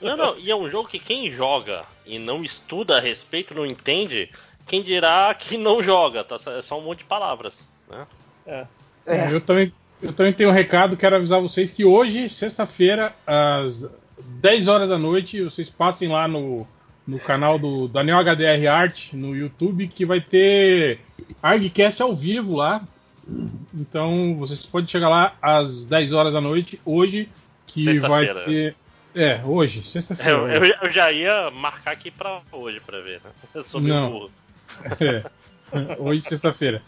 Não, 0.00 0.16
não, 0.16 0.38
e 0.38 0.50
é 0.50 0.56
um 0.56 0.68
jogo 0.70 0.88
que 0.88 0.98
quem 0.98 1.30
joga 1.30 1.84
e 2.04 2.18
não 2.18 2.42
estuda 2.44 2.96
a 2.96 3.00
respeito, 3.00 3.54
não 3.54 3.64
entende, 3.64 4.30
quem 4.66 4.82
dirá 4.82 5.34
que 5.38 5.56
não 5.56 5.82
joga, 5.82 6.22
tá? 6.24 6.38
É 6.58 6.62
só 6.62 6.78
um 6.78 6.82
monte 6.82 6.98
de 6.98 7.04
palavras, 7.04 7.54
né? 7.88 8.06
É. 8.46 8.66
É, 9.06 9.32
Eu, 9.32 9.40
também, 9.40 9.72
eu 10.02 10.12
também 10.12 10.32
tenho 10.32 10.50
um 10.50 10.52
recado, 10.52 10.96
quero 10.96 11.16
avisar 11.16 11.40
vocês 11.40 11.72
que 11.72 11.84
hoje, 11.84 12.28
sexta-feira, 12.28 13.14
às 13.26 13.88
10 14.18 14.68
horas 14.68 14.88
da 14.88 14.98
noite, 14.98 15.42
vocês 15.42 15.70
passem 15.70 16.08
lá 16.08 16.28
no, 16.28 16.66
no 17.06 17.18
canal 17.18 17.58
do 17.58 17.88
Daniel 17.88 18.18
HDR 18.18 18.66
Art 18.70 19.12
no 19.12 19.34
YouTube, 19.34 19.88
que 19.88 20.04
vai 20.04 20.20
ter 20.20 21.00
ArgCast 21.42 22.02
ao 22.02 22.14
vivo 22.14 22.56
lá. 22.56 22.82
Então 23.74 24.36
vocês 24.36 24.64
podem 24.64 24.88
chegar 24.88 25.08
lá 25.08 25.34
às 25.40 25.84
10 25.86 26.12
horas 26.12 26.34
da 26.34 26.40
noite, 26.40 26.80
hoje, 26.84 27.28
que 27.66 27.98
vai 27.98 28.26
ter. 28.44 28.76
É, 29.14 29.40
hoje, 29.44 29.82
sexta-feira. 29.82 30.30
Eu, 30.30 30.64
eu, 30.64 30.74
eu 30.82 30.92
já 30.92 31.10
ia 31.10 31.50
marcar 31.50 31.92
aqui 31.92 32.10
pra 32.10 32.42
hoje 32.52 32.80
pra 32.80 33.00
ver, 33.00 33.20
né? 33.24 33.30
Eu 33.54 33.64
sou 33.64 33.80
meio 33.80 33.94
Não. 33.94 34.10
burro. 34.10 34.30
É. 35.72 35.96
Hoje, 35.98 36.22
sexta-feira. 36.22 36.80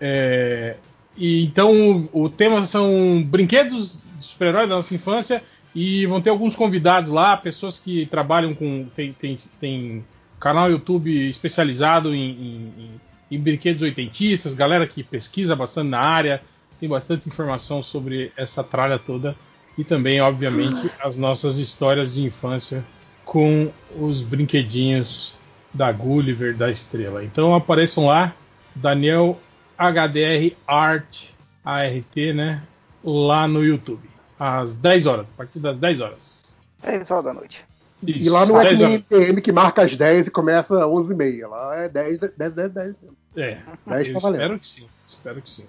É, 0.00 0.76
e 1.16 1.44
então, 1.44 2.08
o, 2.12 2.28
tema 2.28 2.64
são 2.66 3.22
brinquedos 3.26 4.04
de 4.18 4.24
super-heróis 4.26 4.68
da 4.68 4.76
nossa 4.76 4.94
infância. 4.94 5.42
E 5.74 6.06
vão 6.06 6.20
ter 6.20 6.30
alguns 6.30 6.54
convidados 6.54 7.10
lá, 7.10 7.36
pessoas 7.36 7.80
que 7.80 8.06
trabalham 8.06 8.54
com. 8.54 8.86
Tem, 8.94 9.12
tem, 9.12 9.36
tem 9.58 10.04
canal 10.38 10.70
YouTube 10.70 11.28
especializado 11.28 12.14
em, 12.14 12.30
em- 12.30 12.72
em- 12.78 13.00
em 13.32 13.38
brinquedos 13.40 13.82
oitentistas, 13.82 14.54
galera 14.54 14.86
que 14.86 15.02
pesquisa 15.02 15.56
bastante 15.56 15.88
na 15.88 15.98
área, 15.98 16.40
tem 16.78 16.88
bastante 16.88 17.28
informação 17.28 17.82
sobre 17.82 18.30
essa 18.36 18.62
tralha 18.62 19.00
toda. 19.00 19.34
E 19.76 19.82
também, 19.82 20.20
obviamente, 20.20 20.88
as 21.02 21.16
nossas 21.16 21.58
histórias 21.58 22.14
de 22.14 22.22
infância 22.22 22.84
com 23.24 23.68
os 23.98 24.22
brinquedinhos 24.22 25.34
da 25.72 25.90
Gulliver 25.90 26.56
da 26.56 26.70
Estrela. 26.70 27.24
Então 27.24 27.52
apareçam 27.52 28.06
lá, 28.06 28.32
Daniel 28.76 29.40
HDR 29.78 30.54
Art 30.66 31.34
ART, 31.64 32.16
né? 32.34 32.62
Lá 33.02 33.48
no 33.48 33.64
YouTube. 33.64 34.08
Às 34.38 34.76
10 34.76 35.06
horas, 35.06 35.26
a 35.26 35.36
partir 35.36 35.58
das 35.58 35.78
10 35.78 36.00
horas. 36.00 36.56
10 36.82 37.10
horas 37.10 37.24
da 37.24 37.32
noite. 37.32 37.64
E 38.02 38.28
lá 38.28 38.44
não 38.44 38.60
é 38.60 38.64
que 38.64 38.76
10 38.76 38.78
nem 38.80 38.88
horas. 38.88 39.04
PM 39.08 39.40
que 39.40 39.52
marca 39.52 39.82
às 39.82 39.96
10 39.96 40.26
e 40.26 40.30
começa 40.30 40.76
às 40.76 40.90
11h30. 40.90 41.48
Lá 41.48 41.76
é 41.76 41.88
10, 41.88 42.20
10, 42.36 42.52
10, 42.52 42.72
10. 42.72 42.94
É, 43.36 43.58
10 43.86 44.08
eu 44.08 44.20
tá 44.20 44.30
espero 44.30 44.58
que 44.58 44.66
sim. 44.66 44.88
Espero 45.06 45.42
que 45.42 45.50
sim. 45.50 45.64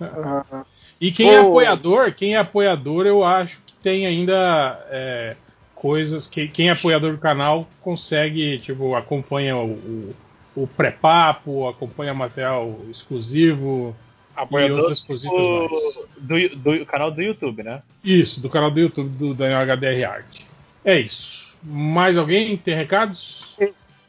Ah, 0.00 0.64
E 1.00 1.12
quem 1.12 1.30
é 1.30 1.38
apoiador, 1.38 2.12
quem 2.12 2.34
é 2.34 2.38
apoiador, 2.38 3.06
eu 3.06 3.24
acho 3.24 3.62
que 3.64 3.76
tem 3.76 4.04
ainda 4.04 4.84
é, 4.90 5.36
coisas 5.74 6.26
que 6.26 6.48
quem 6.48 6.68
é 6.68 6.72
apoiador 6.72 7.12
do 7.12 7.18
canal 7.18 7.68
consegue, 7.80 8.58
tipo, 8.58 8.96
acompanha 8.96 9.56
o, 9.56 9.70
o, 9.70 10.16
o 10.62 10.66
pré-papo, 10.66 11.68
acompanha 11.68 12.12
material 12.12 12.76
exclusivo, 12.90 13.94
e 14.36 14.40
Apoiador 14.40 14.78
outras 14.80 15.00
cositas 15.00 15.36
do, 15.36 15.68
mais. 15.68 16.50
do, 16.50 16.78
do 16.78 16.86
canal 16.86 17.10
do 17.10 17.22
YouTube, 17.22 17.62
né? 17.62 17.82
Isso, 18.02 18.40
do 18.40 18.48
canal 18.48 18.70
do 18.70 18.80
YouTube 18.80 19.10
do 19.16 19.34
Daniel 19.34 19.60
HDR 19.62 20.04
Art. 20.10 20.40
É 20.84 20.98
isso. 20.98 21.52
Mais 21.62 22.16
alguém 22.16 22.56
tem 22.56 22.74
recados? 22.74 23.56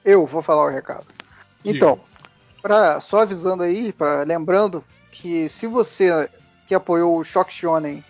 Eu 0.05 0.25
vou 0.25 0.41
falar 0.41 0.65
o 0.65 0.69
recado. 0.69 1.05
Então, 1.65 1.99
pra, 2.61 3.01
só 3.01 3.21
avisando 3.21 3.63
aí, 3.63 3.91
pra, 3.91 4.23
lembrando 4.23 4.83
que 5.11 5.49
se 5.49 5.67
você 5.67 6.29
que 6.67 6.75
apoiou 6.75 7.17
o 7.17 7.23
Shock 7.23 7.51
Shonen 7.51 8.03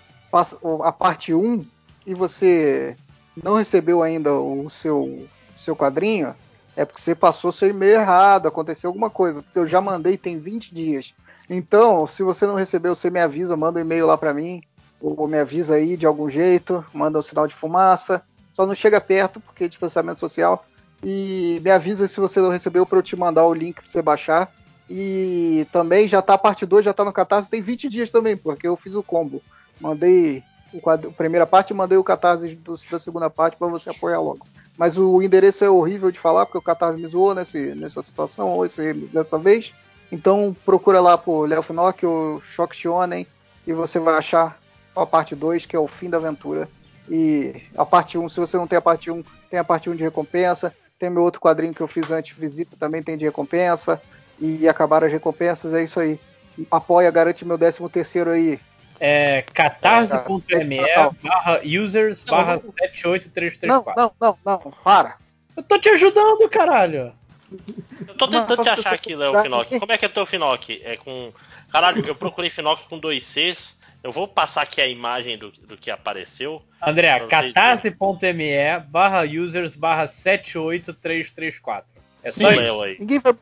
a 0.84 0.92
parte 0.92 1.34
1 1.34 1.66
e 2.06 2.14
você 2.14 2.96
não 3.42 3.56
recebeu 3.56 4.04
ainda 4.04 4.34
o 4.34 4.70
seu, 4.70 5.26
seu 5.58 5.76
quadrinho, 5.76 6.36
é 6.80 6.86
porque 6.86 7.02
você 7.02 7.14
passou 7.14 7.52
seu 7.52 7.68
e-mail 7.68 8.00
errado, 8.00 8.48
aconteceu 8.48 8.90
alguma 8.90 9.10
coisa. 9.10 9.42
Porque 9.42 9.60
eu 9.60 9.68
já 9.68 9.82
mandei 9.82 10.16
tem 10.16 10.40
20 10.40 10.74
dias. 10.74 11.14
Então, 11.50 12.08
se 12.08 12.24
você 12.24 12.48
não 12.48 12.56
recebeu, 12.56 12.96
você 12.96 13.10
me 13.10 13.20
avisa, 13.20 13.58
manda 13.58 13.80
um 13.80 13.82
e-mail 13.82 14.08
lá 14.08 14.18
pra 14.18 14.34
mim, 14.34 14.64
ou 15.02 15.28
me 15.28 15.38
avisa 15.38 15.76
aí 15.76 15.98
de 15.98 16.06
algum 16.06 16.30
jeito, 16.30 16.86
manda 16.94 17.20
um 17.20 17.22
sinal 17.22 17.46
de 17.48 17.54
fumaça. 17.54 18.22
Só 18.54 18.66
não 18.66 18.74
chega 18.74 19.02
perto, 19.02 19.42
porque 19.42 19.66
é 19.66 19.68
distanciamento 19.68 20.22
social. 20.22 20.66
E 21.04 21.60
me 21.62 21.70
avisa 21.70 22.08
se 22.08 22.18
você 22.18 22.40
não 22.40 22.50
recebeu 22.50 22.86
para 22.86 23.00
eu 23.00 23.04
te 23.04 23.18
mandar 23.18 23.46
o 23.46 23.54
link 23.54 23.82
para 23.82 23.92
você 23.92 24.02
baixar. 24.02 24.50
E 24.90 25.68
também 25.74 26.08
já 26.08 26.22
tá 26.22 26.36
a 26.36 26.38
parte 26.38 26.66
2, 26.66 26.86
já 26.86 26.94
tá 26.94 27.04
no 27.04 27.12
Catarse, 27.12 27.50
tem 27.50 27.62
20 27.62 27.90
dias 27.90 28.10
também, 28.10 28.38
porque 28.38 28.66
eu 28.66 28.78
fiz 28.78 28.96
o 28.96 29.04
combo. 29.04 29.42
Mandei 29.82 30.42
o 30.74 30.80
quadro- 30.80 31.10
a 31.10 31.14
primeira 31.14 31.46
parte 31.46 31.74
mandei 31.74 31.98
o 31.98 32.04
Catarse 32.04 32.56
do- 32.56 32.80
da 32.90 33.00
segunda 33.00 33.30
parte 33.30 33.58
para 33.58 33.68
você 33.68 33.90
apoiar 33.90 34.20
logo. 34.20 34.46
Mas 34.78 34.98
o 34.98 35.22
endereço 35.22 35.64
é 35.66 35.70
horrível 35.70 36.10
de 36.12 36.20
falar, 36.20 36.46
porque 36.46 36.58
o 36.58 36.62
Catarse 36.62 37.02
me 37.02 37.08
zoou 37.08 37.36
nesse, 37.36 37.76
nessa 37.76 38.02
situação, 38.02 38.50
ou 38.50 38.66
esse, 38.66 38.94
dessa 38.94 39.38
vez. 39.38 39.74
Então 40.12 40.56
procura 40.66 41.00
lá 41.02 41.18
por 41.18 41.48
Léo 41.48 41.62
Finock 41.62 42.06
ou 42.06 42.42
Shock 42.42 42.76
Shonen 42.76 43.28
e 43.68 43.74
você 43.74 44.00
vai 44.00 44.16
achar 44.16 44.58
a 44.96 45.06
parte 45.06 45.36
2, 45.36 45.66
que 45.66 45.76
é 45.76 45.80
o 45.80 45.88
fim 45.88 46.10
da 46.10 46.18
aventura. 46.18 46.68
E 47.10 47.56
a 47.78 47.86
parte 47.86 48.18
1, 48.18 48.30
se 48.30 48.40
você 48.40 48.58
não 48.58 48.68
tem 48.68 48.78
a 48.78 48.82
parte 48.82 49.10
1, 49.12 49.24
tem 49.50 49.60
a 49.60 49.64
parte 49.64 49.90
1 49.90 49.96
de 49.96 50.04
recompensa. 50.04 50.74
Tem 50.98 51.10
meu 51.10 51.24
outro 51.24 51.40
quadrinho 51.42 51.74
que 51.74 51.82
eu 51.82 51.88
fiz 51.88 52.12
antes, 52.12 52.38
Visita, 52.38 52.76
também 52.78 53.02
tem 53.02 53.18
de 53.18 53.26
recompensa. 53.26 54.02
E 54.40 54.68
acabaram 54.68 55.08
as 55.08 55.14
recompensas, 55.14 55.74
é 55.74 55.84
isso 55.84 56.00
aí. 56.00 56.20
Apoia, 56.70 57.10
garante 57.12 57.46
meu 57.46 57.58
13 57.58 57.88
terceiro 57.90 58.32
aí. 58.32 58.60
É 59.00 59.44
catarse.me 59.54 60.80
barra 61.24 61.62
users 61.64 62.22
barra 62.24 62.56
Não, 62.56 62.62
78334. 62.62 63.94
não, 63.96 64.14
não, 64.20 64.40
não, 64.46 64.74
para. 64.84 65.18
Eu 65.56 65.64
tô 65.64 65.80
te 65.80 65.90
ajudando, 65.90 66.50
caralho. 66.50 67.14
Eu 68.08 68.16
tô 68.16 68.28
tentando 68.28 68.58
Não, 68.58 68.64
te 68.64 68.70
achar 68.70 68.94
aqui, 68.94 69.16
Léo 69.16 69.36
aqui? 69.38 69.80
Como 69.80 69.92
é 69.92 69.98
que 69.98 70.06
é 70.06 70.10
teu 70.10 70.26
Finock? 70.26 70.82
É 70.84 70.98
com. 70.98 71.32
Caralho, 71.72 72.04
eu 72.06 72.16
procurei 72.16 72.50
Finock 72.50 72.88
com 72.88 73.00
dois 73.00 73.24
Cs. 73.24 73.78
Eu 74.02 74.12
vou 74.12 74.28
passar 74.28 74.62
aqui 74.62 74.80
a 74.80 74.88
imagem 74.88 75.38
do, 75.38 75.52
do 75.52 75.76
que 75.76 75.92
apareceu. 75.92 76.62
André, 76.82 77.20
catarse.me 77.28 78.80
barra 78.88 79.24
users 79.24 79.76
barra 79.76 80.08
78334. 80.08 81.86
É 82.24 82.32
Sim, 82.32 82.42
só 82.42 82.50
Léo 82.50 82.62
isso. 82.62 82.82
aí. 82.84 82.98
Ninguém 83.00 83.20
vai 83.20 83.36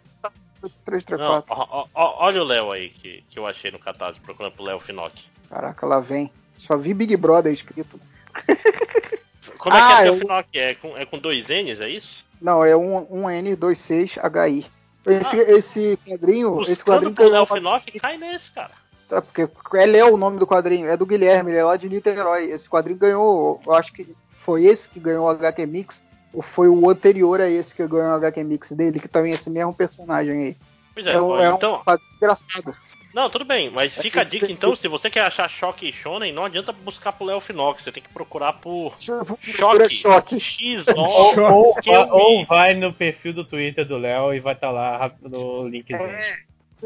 3, 0.85 1.03
3, 1.03 1.21
Não, 1.21 1.41
4. 1.41 1.45
ó, 1.49 1.85
ó, 1.93 2.25
olha 2.25 2.41
o 2.41 2.45
Léo 2.45 2.71
aí 2.71 2.89
que, 2.89 3.23
que 3.29 3.37
eu 3.39 3.45
achei 3.47 3.71
no 3.71 3.79
Catarse 3.79 4.19
procurando 4.19 4.53
pro 4.53 4.63
Léo 4.63 4.79
Finock. 4.79 5.23
Caraca, 5.49 5.85
lá 5.85 5.99
vem. 5.99 6.29
Só 6.57 6.75
vi 6.75 6.93
Big 6.93 7.15
Brother 7.15 7.51
escrito. 7.53 7.99
Como 9.57 9.75
é 9.75 9.79
que 9.79 9.85
Ah, 9.93 9.99
é 10.01 10.03
teu 10.03 10.13
eu- 10.13 10.19
Finock? 10.19 10.59
É 10.59 10.75
com, 10.75 10.97
é 10.97 11.05
com 11.05 11.17
dois 11.17 11.47
N's, 11.47 11.79
é 11.81 11.89
isso? 11.89 12.25
Não, 12.41 12.63
é 12.63 12.75
um, 12.75 12.97
um 13.09 13.23
N26HI. 13.27 14.65
Esse, 15.05 15.37
esse 15.37 15.99
quadrinho. 16.05 16.61
esse 16.63 16.83
quadrinho 16.83 17.13
pro 17.15 17.29
Léo 17.29 17.45
Finock, 17.45 17.99
cai 17.99 18.17
nesse, 18.17 18.51
cara. 18.51 18.71
Tá, 19.07 19.21
porque 19.21 19.47
é 19.77 19.85
Léo 19.85 20.13
o 20.13 20.17
nome 20.17 20.37
do 20.37 20.45
quadrinho, 20.45 20.89
é 20.89 20.97
do 20.97 21.05
Guilherme, 21.05 21.51
ele 21.51 21.59
é 21.59 21.63
lá 21.63 21.77
de 21.77 21.87
Niterói. 21.87 22.51
Esse 22.51 22.69
quadrinho 22.69 22.99
ganhou, 22.99 23.61
eu 23.65 23.73
acho 23.73 23.93
que 23.93 24.13
foi 24.43 24.65
esse 24.65 24.89
que 24.89 24.99
ganhou 24.99 25.25
o 25.25 25.29
HQ 25.29 25.65
Mix, 25.65 26.03
foi 26.41 26.67
o 26.67 26.89
anterior 26.89 27.41
a 27.41 27.49
esse 27.49 27.73
que 27.73 27.85
ganhou 27.87 28.11
o 28.11 28.15
HQ 28.15 28.43
Mix 28.43 28.71
dele, 28.71 28.99
que 28.99 29.07
também 29.07 29.31
é 29.31 29.35
esse 29.35 29.49
mesmo 29.49 29.73
personagem 29.73 30.33
aí. 30.33 30.57
Pois 30.93 31.05
é, 31.05 31.19
um, 31.21 31.25
ó, 31.27 31.39
é 31.41 31.49
então. 31.49 31.81
um 31.87 32.15
engraçado. 32.17 32.75
Não, 33.13 33.29
tudo 33.31 33.45
bem, 33.45 33.71
mas 33.71 33.95
fica 33.95 34.21
a 34.21 34.23
dica 34.23 34.51
então, 34.51 34.75
se 34.75 34.87
você 34.87 35.09
quer 35.09 35.21
achar 35.21 35.49
Choque 35.49 35.89
e 35.89 35.91
Shonen, 35.91 36.31
não 36.31 36.45
adianta 36.45 36.71
buscar 36.71 37.11
pro 37.11 37.25
Léo 37.25 37.39
Finock, 37.39 37.81
você 37.81 37.91
tem 37.91 38.03
que 38.03 38.13
procurar 38.13 38.53
por 38.53 38.93
Choque. 38.99 39.89
choque. 39.89 40.39
X, 40.39 40.85
Ou, 40.95 41.39
ou, 41.51 41.75
eu 41.83 42.45
vai 42.45 42.75
no 42.75 42.93
perfil 42.93 43.33
do 43.33 43.43
Twitter 43.43 43.85
do 43.87 43.97
Léo 43.97 44.33
e 44.35 44.39
vai 44.39 44.53
estar 44.53 44.69
lá 44.69 44.97
rápido 44.97 45.29
no 45.29 45.67
linkzinho. 45.67 46.15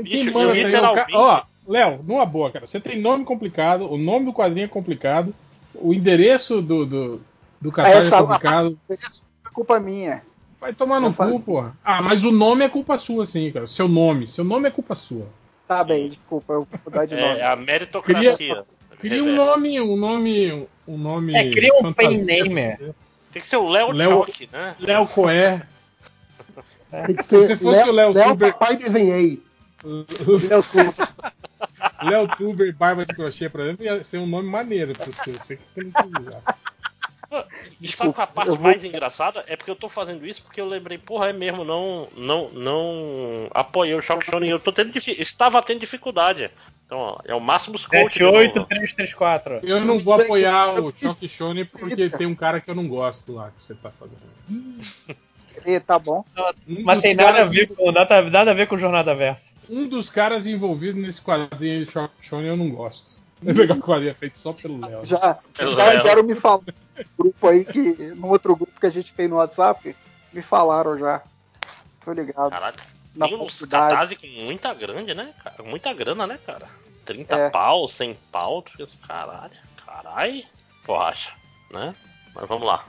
Bicho, 0.02 0.32
manda 0.32 0.52
eu 0.56 0.62
é 0.62 0.64
literalmente- 0.64 1.14
Ó, 1.14 1.44
Léo, 1.68 2.02
numa 2.04 2.26
boa, 2.26 2.50
cara. 2.50 2.66
Você 2.66 2.80
tem 2.80 3.00
nome 3.00 3.26
complicado, 3.26 3.92
o 3.92 3.98
nome 3.98 4.26
do 4.26 4.34
quadrinho 4.34 4.66
é 4.66 4.70
complicado, 4.70 5.34
o 5.76 5.94
endereço 5.94 6.62
do, 6.62 6.86
do, 6.86 7.22
do 7.60 7.72
catálogo 7.72 8.08
Essa- 8.08 8.16
é 8.16 8.20
complicado. 8.22 8.80
É 8.90 8.98
culpa 9.54 9.80
minha. 9.80 10.24
Vai 10.60 10.74
tomar 10.74 11.00
no 11.00 11.14
cu, 11.14 11.40
porra. 11.40 11.76
Ah, 11.84 12.02
mas 12.02 12.24
o 12.24 12.32
nome 12.32 12.64
é 12.64 12.70
culpa 12.70 12.98
sua, 12.98 13.26
sim, 13.26 13.52
cara. 13.52 13.66
Seu 13.66 13.88
nome. 13.88 14.28
Seu 14.28 14.44
nome 14.44 14.68
é 14.68 14.72
culpa 14.72 14.94
sua. 14.94 15.28
Tá 15.68 15.84
bem, 15.84 16.10
desculpa, 16.10 16.54
eu 16.54 16.68
vou 16.70 16.80
mudar 16.86 17.06
de 17.06 17.16
nome. 17.16 17.40
É 17.40 17.46
a 17.46 17.56
meritocracia. 17.56 18.66
Cria 19.00 19.24
um 19.24 19.26
Reverso. 19.28 19.46
nome, 19.46 19.82
um 19.82 19.96
nome. 19.98 20.68
Um 20.88 20.98
nome. 20.98 21.34
É, 21.34 21.50
cria 21.50 21.74
um 21.74 21.92
pen 21.92 22.26
pra 22.26 22.36
você. 22.36 22.94
Tem 23.32 23.42
que 23.42 23.48
ser 23.48 23.58
o 23.58 23.70
Léo 23.70 23.96
Choque, 23.96 24.50
né? 24.52 24.76
Léo 24.80 25.08
Coé. 25.08 25.62
Tem 27.08 27.16
que 27.16 27.24
Se 27.24 27.30
ser 27.30 27.38
você 27.38 27.58
fosse 27.58 27.90
o 27.90 27.94
Léo 27.94 28.12
Léo 28.14 28.30
Tuber. 28.30 28.54
Papai 28.54 28.76
Desenhei. 28.76 29.42
Léo 29.84 30.64
Tuber. 30.64 30.94
Léo 32.04 32.28
Tuber 32.36 32.76
Barba 32.76 33.06
de 33.06 33.16
Crochê, 33.16 33.50
por 33.50 33.62
exemplo, 33.62 33.86
ia 33.86 34.04
ser 34.04 34.18
um 34.18 34.28
nome 34.28 34.50
maneiro 34.50 34.94
pro 34.94 35.14
seu. 35.14 35.40
Você 35.40 35.56
que 35.56 35.64
tem 35.74 35.90
que 35.90 36.20
usar. 36.22 36.42
E 37.80 37.88
sabe 37.88 38.14
qual 38.14 38.24
a 38.24 38.28
parte 38.28 38.50
vou- 38.50 38.60
mais 38.60 38.84
engraçada? 38.84 39.44
É 39.48 39.56
porque 39.56 39.72
eu 39.72 39.76
tô 39.76 39.88
fazendo 39.88 40.26
isso 40.26 40.42
porque 40.42 40.60
eu 40.60 40.68
lembrei, 40.68 40.98
porra, 40.98 41.30
é 41.30 41.34
mesmo, 41.34 41.64
não, 41.64 42.08
não, 42.16 42.50
não 42.50 43.48
apoiei 43.54 43.96
o 43.96 44.02
Shock 44.02 44.26
Shonen. 44.30 44.50
Eu 44.50 44.60
tô 44.60 44.72
tendo 44.72 44.92
estava 44.98 45.62
tendo 45.64 45.80
dificuldade. 45.80 46.52
Então, 46.86 47.00
ó, 47.00 47.20
é 47.24 47.34
o 47.34 47.40
Máximos 47.40 47.86
Coach. 47.86 48.16
de 48.18 48.24
novo. 48.24 48.38
78334. 48.38 49.62
Eu 49.64 49.80
não 49.86 49.98
vou 49.98 50.16
apoiar 50.16 50.74
o 50.82 50.94
Choque 50.94 51.28
Shonen 51.30 51.64
porque 51.64 52.10
tem 52.10 52.28
um 52.28 52.36
cara 52.36 52.60
que 52.60 52.70
eu 52.70 52.76
não 52.76 52.88
gosto 52.88 53.34
lá 53.34 53.50
que 53.50 53.62
você 53.62 53.74
tá 53.74 53.90
fazendo. 53.92 54.20
E, 55.66 55.80
tá 55.80 55.98
bom. 55.98 56.26
Um 56.68 56.84
Mas 56.84 56.98
dos 56.98 57.04
tem 57.04 57.16
nada 57.16 57.30
a, 57.30 57.34
caras 57.34 57.52
ver 57.52 57.68
com, 57.68 57.92
nada, 57.92 58.22
nada 58.30 58.52
a 58.52 58.54
ver 58.54 58.68
com 58.68 58.78
Jornada 58.78 59.16
Versa. 59.16 59.52
Um 59.70 59.88
dos 59.88 60.10
caras 60.10 60.46
envolvidos 60.46 61.02
nesse 61.02 61.22
quadrinho 61.22 61.86
de 61.86 61.92
Shock 61.92 62.14
Shonen 62.20 62.48
eu 62.48 62.58
não 62.58 62.70
gosto. 62.70 63.21
Legal 63.42 63.78
que 63.78 63.82
o 63.84 63.86
quadrinho 63.86 64.12
é 64.12 64.14
feito 64.14 64.38
só 64.38 64.54
pelo 64.54 64.80
Léo. 64.80 65.06
Já, 65.06 65.38
Pelo 65.58 65.76
já 65.76 65.86
Léo. 65.86 66.04
vieram 66.04 66.24
me 66.24 66.36
falar 66.36 66.62
no 66.98 67.06
grupo 67.18 67.48
aí 67.48 67.66
que. 67.66 67.94
No 68.16 68.28
outro 68.30 68.56
grupo 68.56 68.80
que 68.80 68.86
a 68.86 68.90
gente 68.92 69.14
tem 69.14 69.28
no 69.28 69.38
WhatsApp, 69.38 69.96
me 70.32 70.42
falaram 70.42 70.98
já. 70.98 71.22
Tô 72.06 72.14
ligado. 72.14 72.50
Caralho. 72.52 72.78
Na 73.16 73.28
Tem 73.28 73.36
uns 73.36 73.60
catarse 73.66 74.16
com 74.16 74.28
muita 74.28 74.74
grande, 74.74 75.14
né, 75.14 75.34
cara? 75.44 75.62
Muita 75.64 75.94
grana, 75.94 76.26
né, 76.26 76.40
cara? 76.46 76.68
30 77.06 77.36
É. 77.36 77.50
pau, 77.50 77.90
100 77.90 78.18
pau, 78.32 78.64
caralho, 79.06 79.52
caralho, 79.86 80.44
borracha, 80.86 81.32
né? 81.72 81.94
Mas 82.34 82.48
vamos 82.48 82.66
lá. 82.66 82.86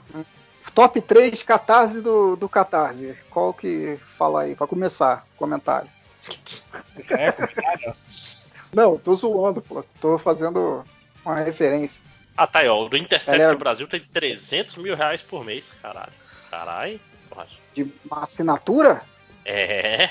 Top 0.73 1.01
3 1.01 1.43
catarse 1.43 1.99
do, 1.99 2.35
do 2.37 2.47
Catarse. 2.47 3.17
Qual 3.29 3.53
que 3.53 3.99
fala 4.17 4.43
aí, 4.43 4.55
pra 4.55 4.65
começar? 4.65 5.25
Comentário. 5.35 5.89
É 7.09 7.31
complicado. 7.33 7.93
Não, 8.73 8.97
tô 8.97 9.15
zoando, 9.15 9.61
pô. 9.61 9.83
Tô 10.01 10.17
fazendo 10.17 10.83
uma 11.25 11.35
referência. 11.39 12.01
Ah, 12.35 12.47
tá 12.47 12.59
aí, 12.59 12.67
ó. 12.67 12.83
O 12.85 12.89
do 12.89 12.97
Intercept 12.97 13.31
Galera- 13.37 13.53
do 13.55 13.59
Brasil 13.59 13.87
tem 13.87 13.99
300 14.01 14.75
mil 14.77 14.95
reais 14.95 15.21
por 15.21 15.45
mês, 15.45 15.63
caralho. 15.81 16.11
Caralho. 16.49 16.99
De 17.73 17.91
uma 18.05 18.23
assinatura? 18.23 19.01
É. 19.45 20.09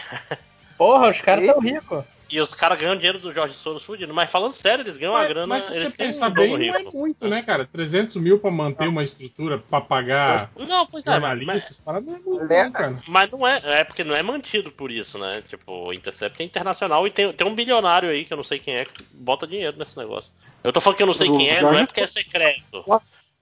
Porra, 0.77 1.11
os 1.11 1.21
caras 1.21 1.47
tão 1.47 1.61
ricos. 1.61 2.05
E 2.33 2.41
os 2.41 2.55
caras 2.55 2.79
ganham 2.79 2.97
dinheiro 2.97 3.19
do 3.19 3.31
Jorge 3.31 3.55
Soros 3.63 3.85
fudido. 3.85 4.15
Mas 4.15 4.31
falando 4.31 4.55
sério, 4.55 4.83
eles 4.83 4.97
ganham 4.97 5.13
uma 5.13 5.19
Mas, 5.19 5.29
grana. 5.29 5.47
mas 5.47 5.65
se 5.67 5.73
eles 5.73 5.83
você 5.83 5.91
pensar 5.91 6.29
um 6.31 6.33
bem, 6.33 6.71
não 6.71 6.77
é 6.77 6.83
muito, 6.85 7.29
né, 7.29 7.43
cara? 7.43 7.67
300 7.67 8.17
mil 8.17 8.39
pra 8.39 8.51
manter 8.51 8.89
uma 8.89 9.05
estrutura, 9.05 9.59
pra 9.59 9.83
pagar 9.83 10.51
Não, 10.57 10.87
pois 10.87 11.07
é, 11.07 11.11
mas, 11.11 11.21
jornalistas, 11.21 11.83
não 11.85 11.95
é 11.95 12.01
muito, 12.01 12.47
não, 12.47 12.73
cara. 12.73 13.03
mas 13.07 13.31
não 13.31 13.47
é. 13.47 13.61
É 13.81 13.85
porque 13.85 14.03
não 14.03 14.17
é 14.17 14.23
mantido 14.23 14.73
por 14.73 14.91
isso, 14.91 15.19
né? 15.19 15.43
Tipo, 15.47 15.89
o 15.89 15.93
Intercept 15.93 16.41
é 16.41 16.47
internacional 16.47 17.07
e 17.07 17.11
tem, 17.11 17.31
tem 17.35 17.47
um 17.47 17.55
bilionário 17.55 18.09
aí 18.09 18.25
que 18.25 18.33
eu 18.33 18.39
não 18.39 18.45
sei 18.45 18.59
quem 18.59 18.77
é 18.77 18.87
que 18.87 19.05
bota 19.13 19.47
dinheiro 19.47 19.77
nesse 19.77 19.95
negócio. 19.99 20.33
Eu 20.65 20.73
tô 20.73 20.81
falando 20.81 20.97
que 20.97 21.03
eu 21.03 21.09
não 21.09 21.15
sei 21.15 21.29
quem 21.29 21.51
é, 21.51 21.61
não 21.61 21.75
é 21.75 21.85
porque 21.85 22.01
é 22.01 22.07
secreto. 22.07 22.83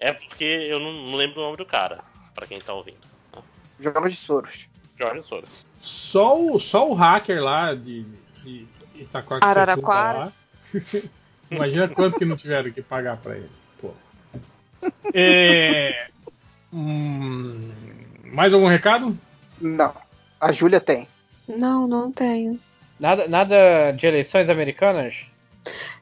É 0.01 0.13
porque 0.13 0.43
eu 0.43 0.81
não, 0.81 0.93
não 0.93 1.15
lembro 1.15 1.41
o 1.41 1.45
nome 1.45 1.59
do 1.59 1.65
cara, 1.65 2.01
pra 2.35 2.45
quem 2.45 2.61
tá 2.61 2.75
ouvindo. 2.75 2.99
Jorge 3.79 4.17
Soros. 4.17 4.67
Jorge 4.99 5.23
Soros. 5.29 5.51
Só 5.81 6.37
o, 6.37 6.59
só 6.59 6.91
o 6.91 6.93
hacker 6.93 7.41
lá 7.41 7.73
de, 7.73 8.05
de 8.43 8.67
Araraquara. 9.41 10.19
lá. 10.19 10.33
Imagina 11.51 11.89
quanto 11.89 12.19
que 12.19 12.25
não 12.25 12.37
tiveram 12.37 12.71
que 12.71 12.81
pagar 12.81 13.17
pra 13.17 13.37
ele. 13.37 13.51
Pô. 13.81 13.93
É, 15.13 16.09
hum, 16.73 17.71
mais 18.25 18.53
algum 18.53 18.69
recado? 18.69 19.17
Não. 19.61 19.93
A 20.41 20.53
Júlia 20.53 20.81
tem. 20.81 21.09
Não, 21.49 21.89
não 21.89 22.13
tenho. 22.13 22.59
Nada, 22.99 23.27
nada 23.27 23.93
de 23.93 24.07
eleições 24.07 24.49
americanas? 24.49 25.27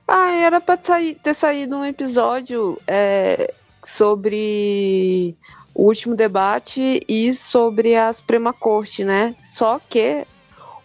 Ah, 0.07 0.31
era 0.31 0.61
pra 0.61 0.77
ter 0.77 1.35
saído 1.35 1.77
um 1.77 1.85
episódio 1.85 2.81
é, 2.87 3.53
sobre 3.85 5.35
o 5.75 5.85
último 5.85 6.15
debate 6.15 7.05
e 7.09 7.35
sobre 7.35 7.95
a 7.95 8.13
Suprema 8.13 8.53
Corte, 8.53 9.05
né? 9.05 9.35
Só 9.47 9.79
que 9.79 10.27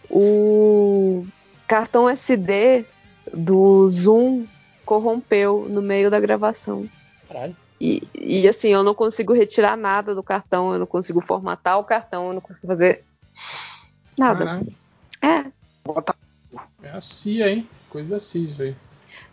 o 0.08 1.26
cartão 1.66 2.08
SD 2.08 2.84
do 3.32 3.88
Zoom 3.90 4.46
corrompeu 4.84 5.66
no 5.68 5.80
meio 5.80 6.10
da 6.10 6.20
gravação. 6.20 6.88
Caralho. 7.28 7.56
E, 7.80 8.02
e 8.14 8.48
assim, 8.48 8.68
eu 8.68 8.82
não 8.82 8.94
consigo 8.94 9.32
retirar 9.32 9.76
nada 9.76 10.14
do 10.14 10.22
cartão, 10.22 10.72
eu 10.72 10.78
não 10.78 10.86
consigo 10.86 11.20
formatar 11.20 11.78
o 11.78 11.84
cartão, 11.84 12.28
eu 12.28 12.34
não 12.34 12.40
consigo 12.40 12.66
fazer 12.66 13.04
nada. 14.16 14.44
Caralho. 14.44 14.72
É, 15.22 15.44
É 16.82 16.90
a 16.90 17.00
CIA, 17.00 17.50
hein? 17.50 17.68
Coisa 17.90 18.10
da 18.10 18.20
CIA, 18.20 18.48
isso 18.48 18.62
aí. 18.62 18.76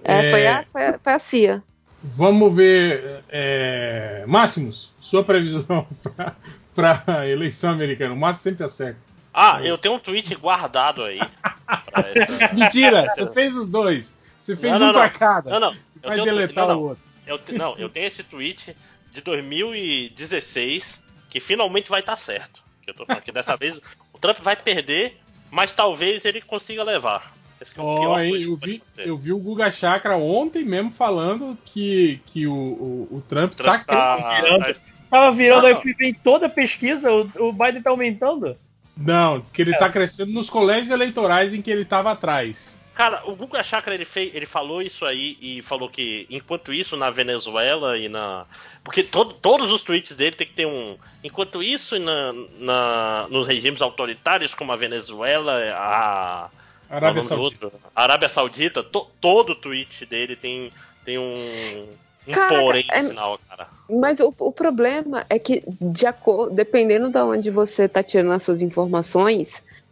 é, 0.03 0.31
Foi, 0.31 0.47
a, 0.47 0.65
foi, 0.71 0.85
a, 0.87 0.99
foi 0.99 1.13
a 1.13 1.19
CIA. 1.19 1.63
Vamos 2.03 2.55
ver. 2.55 3.23
É, 3.29 4.25
Máximos, 4.27 4.91
sua 4.99 5.23
previsão 5.23 5.85
para 6.73 7.03
a 7.05 7.27
eleição 7.27 7.71
americana. 7.71 8.13
O 8.13 8.17
Máximo 8.17 8.43
sempre 8.43 8.65
acerta. 8.65 8.99
Ah, 9.33 9.59
eu 9.63 9.77
tenho 9.77 9.95
um 9.95 9.99
tweet 9.99 10.33
guardado 10.35 11.03
aí. 11.03 11.19
essa- 12.15 12.53
Mentira, 12.53 13.07
você 13.13 13.31
fez 13.33 13.55
os 13.55 13.69
dois. 13.69 14.13
Você 14.41 14.55
fez 14.57 14.79
Não, 14.79 14.89
um 14.89 14.93
pra 14.93 15.03
não. 15.03 15.09
cada. 15.11 15.49
Não, 15.51 15.59
não. 15.59 15.71
Eu 15.73 15.77
vai 16.09 16.13
tenho- 16.15 16.25
deletar 16.25 16.67
não, 16.67 16.73
o 16.73 16.77
não. 16.77 16.83
outro. 16.89 17.03
Eu 17.27 17.37
te- 17.39 17.51
não, 17.53 17.77
eu 17.77 17.87
tenho 17.89 18.07
esse 18.07 18.23
tweet 18.23 18.75
de 19.13 19.21
2016 19.21 20.99
que 21.29 21.39
finalmente 21.39 21.89
vai 21.89 21.99
estar 22.01 22.17
certo. 22.17 22.61
Que 22.83 22.89
eu 22.91 22.93
tô 22.95 23.05
falando 23.05 23.21
que 23.23 23.31
dessa 23.31 23.55
vez 23.55 23.77
o 24.13 24.17
Trump 24.19 24.39
vai 24.39 24.55
perder, 24.55 25.17
mas 25.49 25.71
talvez 25.71 26.25
ele 26.25 26.41
consiga 26.41 26.83
levar. 26.83 27.33
Esse 27.61 27.71
que 27.71 27.79
é 27.79 27.83
o 27.83 28.17
eu, 28.19 28.57
vi, 28.57 28.81
eu 28.97 29.15
vi 29.17 29.31
o 29.31 29.37
Guga 29.39 29.69
Chakra 29.71 30.17
ontem 30.17 30.65
mesmo 30.65 30.91
falando 30.91 31.55
que, 31.63 32.19
que 32.25 32.47
o, 32.47 32.53
o, 32.53 33.07
o 33.11 33.21
Trump, 33.29 33.53
Trump 33.53 33.85
tá 33.85 33.85
tá- 33.85 34.17
crescendo. 34.17 34.59
tá- 34.59 34.75
Tava 35.11 35.35
virando, 35.35 35.67
não. 35.69 35.81
fui 35.81 35.93
ver 35.93 36.07
em 36.07 36.13
toda 36.13 36.45
a 36.45 36.49
pesquisa, 36.49 37.11
o, 37.11 37.29
o 37.49 37.51
Biden 37.53 37.81
tá 37.81 37.89
aumentando. 37.89 38.57
Não, 38.95 39.41
que 39.41 39.61
ele 39.61 39.73
É. 39.73 39.77
tá 39.77 39.89
crescendo 39.89 40.31
nos 40.31 40.49
colégios 40.49 40.91
eleitorais 40.91 41.53
em 41.53 41.61
que 41.61 41.71
ele 41.71 41.85
tava 41.85 42.11
atrás. 42.11 42.77
Cara, 42.93 43.23
o 43.25 43.35
Guga 43.35 43.63
Chakra 43.63 43.93
ele, 43.95 44.03
fez, 44.05 44.35
ele 44.35 44.45
falou 44.45 44.81
isso 44.81 45.05
aí 45.05 45.37
e 45.41 45.61
falou 45.63 45.89
que 45.89 46.27
enquanto 46.29 46.73
isso 46.73 46.97
na 46.97 47.09
Venezuela 47.09 47.97
e 47.97 48.09
na. 48.09 48.45
Porque 48.83 49.01
todo- 49.01 49.33
todos 49.33 49.71
os 49.71 49.81
tweets 49.81 50.15
dele 50.15 50.35
tem 50.35 50.45
que 50.45 50.53
ter 50.53 50.65
um. 50.67 50.97
Enquanto 51.23 51.63
isso 51.63 51.97
na, 51.97 52.33
na- 52.59 53.27
nos 53.29 53.47
regimes 53.47 53.81
autoritários 53.81 54.53
como 54.53 54.71
a 54.71 54.75
Venezuela, 54.75 55.53
a. 55.73 56.49
Arábia 56.89 57.21
é 57.21 57.23
Saudita. 57.23 57.71
Arábia 57.95 58.29
Saudita, 58.29 58.83
to- 58.83 59.07
todo 59.21 59.55
tweet 59.55 60.05
dele 60.05 60.35
tem, 60.35 60.71
tem 61.05 61.17
um. 61.17 61.87
Um 62.27 62.31
Caraca, 62.33 62.55
porém 62.61 62.85
no 62.87 62.93
é- 62.93 63.03
final, 63.03 63.39
cara. 63.49 63.67
Mas 63.89 64.19
o, 64.19 64.33
o 64.39 64.51
problema 64.51 65.25
é 65.29 65.37
que, 65.39 65.63
de 65.81 66.05
acordo, 66.05 66.53
dependendo 66.55 67.09
de 67.09 67.17
onde 67.17 67.49
você 67.49 67.87
tá 67.89 68.01
tirando 68.01 68.31
as 68.31 68.43
suas 68.43 68.61
informações, 68.61 69.49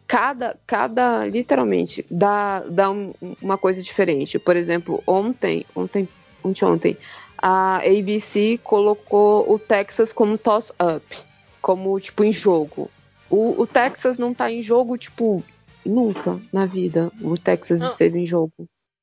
cada, 0.08 0.56
cada 0.66 1.26
literalmente, 1.28 2.06
dá, 2.10 2.62
dá 2.62 2.90
um- 2.92 3.14
uma 3.42 3.58
coisa 3.58 3.82
diferente. 3.82 4.38
Por 4.40 4.56
exemplo, 4.56 5.04
ontem, 5.06 5.66
ontem, 5.76 6.08
ontem, 6.44 6.66
ontem, 6.66 6.98
a 7.38 7.78
ABC 7.78 8.60
colocou 8.64 9.52
o 9.52 9.58
Texas 9.60 10.14
como 10.14 10.38
toss-up, 10.38 11.04
como, 11.62 12.00
tipo, 12.00 12.24
em 12.24 12.32
jogo. 12.32 12.90
O, 13.30 13.62
o 13.62 13.68
Texas 13.68 14.18
não 14.18 14.34
tá 14.34 14.52
em 14.52 14.62
jogo, 14.64 14.98
tipo, 14.98 15.44
nunca 15.86 16.40
na 16.54 16.66
vida 16.66 17.12
o 17.22 17.36
Texas 17.38 17.80
Não. 17.80 17.88
esteve 17.88 18.20
em 18.20 18.26
jogo. 18.26 18.52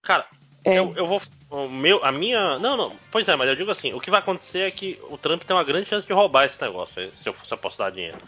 Cara, 0.03 0.27
É. 0.65 0.79
eu, 0.79 0.93
eu 0.97 1.07
vou. 1.07 1.21
O 1.51 1.69
meu, 1.69 2.05
a 2.05 2.11
minha. 2.11 2.59
Não, 2.59 2.77
não. 2.77 2.93
Pois 3.11 3.27
é, 3.29 3.37
mas 3.37 3.49
eu 3.49 3.55
digo 3.57 3.71
assim: 3.71 3.93
o 3.93 4.01
que 4.01 4.11
vai 4.11 4.21
acontecer 4.21 4.61
é 4.61 4.71
que 4.71 4.99
o 5.09 5.17
Trump 5.17 5.43
tem 5.45 5.55
uma 5.57 5.63
grande 5.65 5.89
chance 5.89 6.07
de 6.07 6.13
roubar 6.13 6.45
esse 6.47 6.61
negócio, 6.61 7.11
se 7.23 7.29
eu 7.29 7.33
fosse 7.33 7.55
apostar 7.55 7.93
dinheiro. 7.93 8.19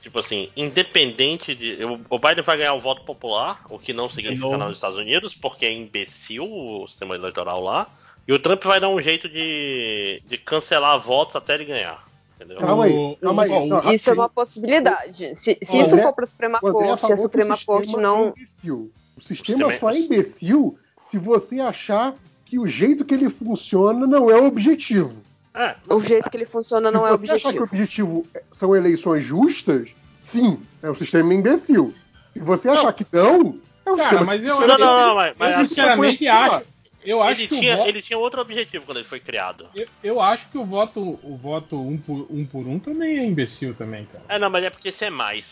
Tipo 0.00 0.18
assim, 0.20 0.50
independente 0.56 1.54
de. 1.54 1.82
O 1.84 1.98
o 2.10 2.18
Biden 2.18 2.44
vai 2.44 2.56
ganhar 2.58 2.74
o 2.74 2.80
voto 2.80 3.02
popular, 3.02 3.60
o 3.70 3.78
que 3.78 3.92
não 3.92 4.08
significa 4.08 4.50
nada 4.50 4.66
nos 4.66 4.76
Estados 4.76 4.98
Unidos, 4.98 5.34
porque 5.34 5.64
é 5.66 5.72
imbecil 5.72 6.44
o 6.44 6.86
sistema 6.88 7.14
eleitoral 7.14 7.60
lá. 7.62 7.88
E 8.26 8.32
o 8.32 8.38
Trump 8.38 8.62
vai 8.64 8.78
dar 8.80 8.88
um 8.88 9.00
jeito 9.02 9.28
de, 9.28 10.22
de 10.26 10.38
cancelar 10.38 10.98
votos 11.00 11.34
até 11.36 11.54
ele 11.54 11.64
ganhar. 11.64 12.04
Entendeu? 12.36 12.58
Calma 12.58 12.84
aí, 12.84 12.92
O- 12.92 13.16
calma 13.20 13.42
aí. 13.44 13.50
o- 13.50 13.66
Não, 13.66 13.92
Isso 13.92 14.10
é 14.10 14.12
uma 14.12 14.28
possibilidade. 14.28 15.34
Se, 15.36 15.58
se 15.62 15.76
O 15.76 15.80
isso 15.82 15.90
André- 15.92 16.02
for 16.02 16.12
para 16.12 16.24
a 16.24 16.26
Suprema 16.26 16.58
O 16.62 16.72
Corte, 16.72 17.12
a 17.12 17.16
Suprema 17.16 17.54
o 17.54 17.64
Corte 17.64 17.94
é 17.96 18.00
não. 18.00 18.28
imbecil. 18.28 18.92
O 19.16 19.20
sistema 19.20 19.56
sistema 19.56 19.72
é- 19.72 19.78
só 19.78 19.90
é 19.90 19.98
imbecil 19.98 20.78
se 21.02 21.18
você 21.18 21.60
achar 21.60 22.14
que 22.54 22.58
o 22.60 22.66
jeito 22.68 23.04
que 23.04 23.12
ele 23.14 23.28
funciona 23.28 24.06
não 24.06 24.30
é 24.30 24.36
o 24.40 24.46
objetivo. 24.46 25.20
É, 25.52 25.74
O 25.88 26.00
jeito 26.00 26.30
que 26.30 26.36
ele 26.36 26.46
funciona 26.46 26.88
não 26.90 27.02
se 27.02 27.08
é 27.08 27.12
o 27.14 27.18
você 27.18 27.32
achar 27.32 27.52
que 27.52 27.58
o 27.58 27.62
objetivo. 27.64 28.18
objetivo 28.20 28.44
são 28.52 28.76
eleições 28.76 29.24
justas, 29.24 29.90
sim, 30.20 30.58
é 30.82 30.88
um 30.90 30.94
sistema 30.94 31.34
imbecil. 31.34 31.92
Se 32.32 32.38
você 32.38 32.68
achar 32.68 32.92
que 32.92 33.04
não, 33.12 33.58
é 33.84 33.90
um 33.90 33.96
Cara, 33.96 34.08
sistema 34.08 34.24
mas 34.24 34.40
que 34.42 34.46
eu, 34.48 34.60
Não, 34.60 34.66
não, 34.68 34.78
não, 34.78 35.14
mas- 35.16 35.34
mas 35.36 35.58
eu 35.60 35.66
sinceramente 35.66 36.26
acho. 36.28 36.62
Eu 37.04 37.22
acho 37.22 37.42
ele, 37.42 37.48
que 37.48 37.58
tinha, 37.58 37.76
voto, 37.76 37.88
ele 37.88 38.02
tinha 38.02 38.18
outro 38.18 38.40
objetivo 38.40 38.86
quando 38.86 38.98
ele 38.98 39.06
foi 39.06 39.20
criado. 39.20 39.66
eu, 39.74 39.86
eu 40.02 40.20
acho 40.20 40.48
que 40.48 40.56
o 40.56 40.64
voto, 40.64 41.18
o 41.22 41.36
voto 41.36 41.78
um 41.78 41.98
por 41.98 42.26
um, 42.30 42.46
por 42.46 42.66
um 42.66 42.78
também 42.78 43.18
é 43.18 43.24
imbecil 43.26 43.74
também, 43.74 44.06
cara. 44.06 44.24
É, 44.28 44.38
não, 44.38 44.48
mas 44.48 44.64
é 44.64 44.70
porque 44.70 44.88
esse 44.88 45.04
é 45.04 45.10
mais. 45.10 45.44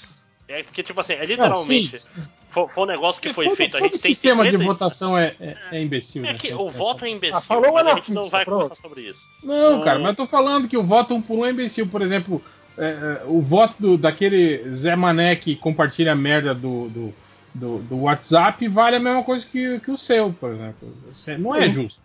É 0.48 0.62
porque, 0.62 0.82
tipo 0.82 0.98
assim, 1.00 1.12
é 1.12 1.18
Não, 1.18 1.26
literalmente. 1.26 1.98
sim, 1.98 2.08
foi, 2.52 2.68
foi 2.68 2.82
um 2.84 2.86
negócio 2.86 3.20
que 3.22 3.32
foi 3.32 3.46
todo, 3.46 3.56
feito. 3.56 3.76
A 3.76 3.80
todo 3.80 3.90
gente 3.90 4.00
tem 4.02 4.12
sistema 4.12 4.44
de 4.44 4.50
50 4.52 4.64
votação 4.72 5.16
é, 5.18 5.34
é, 5.40 5.56
é 5.72 5.80
imbecil. 5.82 6.24
É 6.24 6.32
né? 6.32 6.38
que 6.38 6.50
a 6.52 6.56
o 6.58 6.68
gente 6.68 6.76
voto 6.78 7.04
é 7.04 7.08
imbecil, 7.10 7.36
Ah, 7.36 7.40
falou 7.40 7.76
a 7.78 7.94
gente 7.94 8.12
não 8.12 8.28
vai 8.28 8.44
pronto. 8.44 8.62
conversar 8.62 8.82
sobre 8.82 9.02
isso. 9.02 9.20
Não, 9.42 9.76
Não. 9.78 9.80
cara, 9.82 9.98
mas 9.98 10.10
eu 10.10 10.16
tô 10.16 10.26
falando 10.26 10.68
que 10.68 10.76
o 10.76 10.82
voto 10.82 11.14
um 11.14 11.22
por 11.22 11.38
um 11.38 11.46
é 11.46 11.50
imbecil. 11.50 11.88
Por 11.88 12.02
exemplo, 12.02 12.42
é, 12.78 12.84
é, 12.84 13.22
o 13.26 13.40
voto 13.40 13.74
do- 13.78 13.98
daquele 13.98 14.70
Zé 14.70 14.94
Mané 14.96 15.34
que 15.36 15.56
compartilha 15.56 16.12
a 16.12 16.16
merda 16.16 16.54
do, 16.54 16.88
do, 16.88 17.14
do, 17.54 17.78
do 17.78 17.96
WhatsApp 18.02 18.66
vale 18.68 18.96
a 18.96 19.00
mesma 19.00 19.22
coisa 19.22 19.46
que, 19.46 19.80
que 19.80 19.90
o 19.90 19.98
seu, 19.98 20.32
por 20.32 20.52
exemplo. 20.52 20.94
É- 21.26 21.38
Não 21.38 21.54
é 21.54 21.68
justo. 21.68 22.00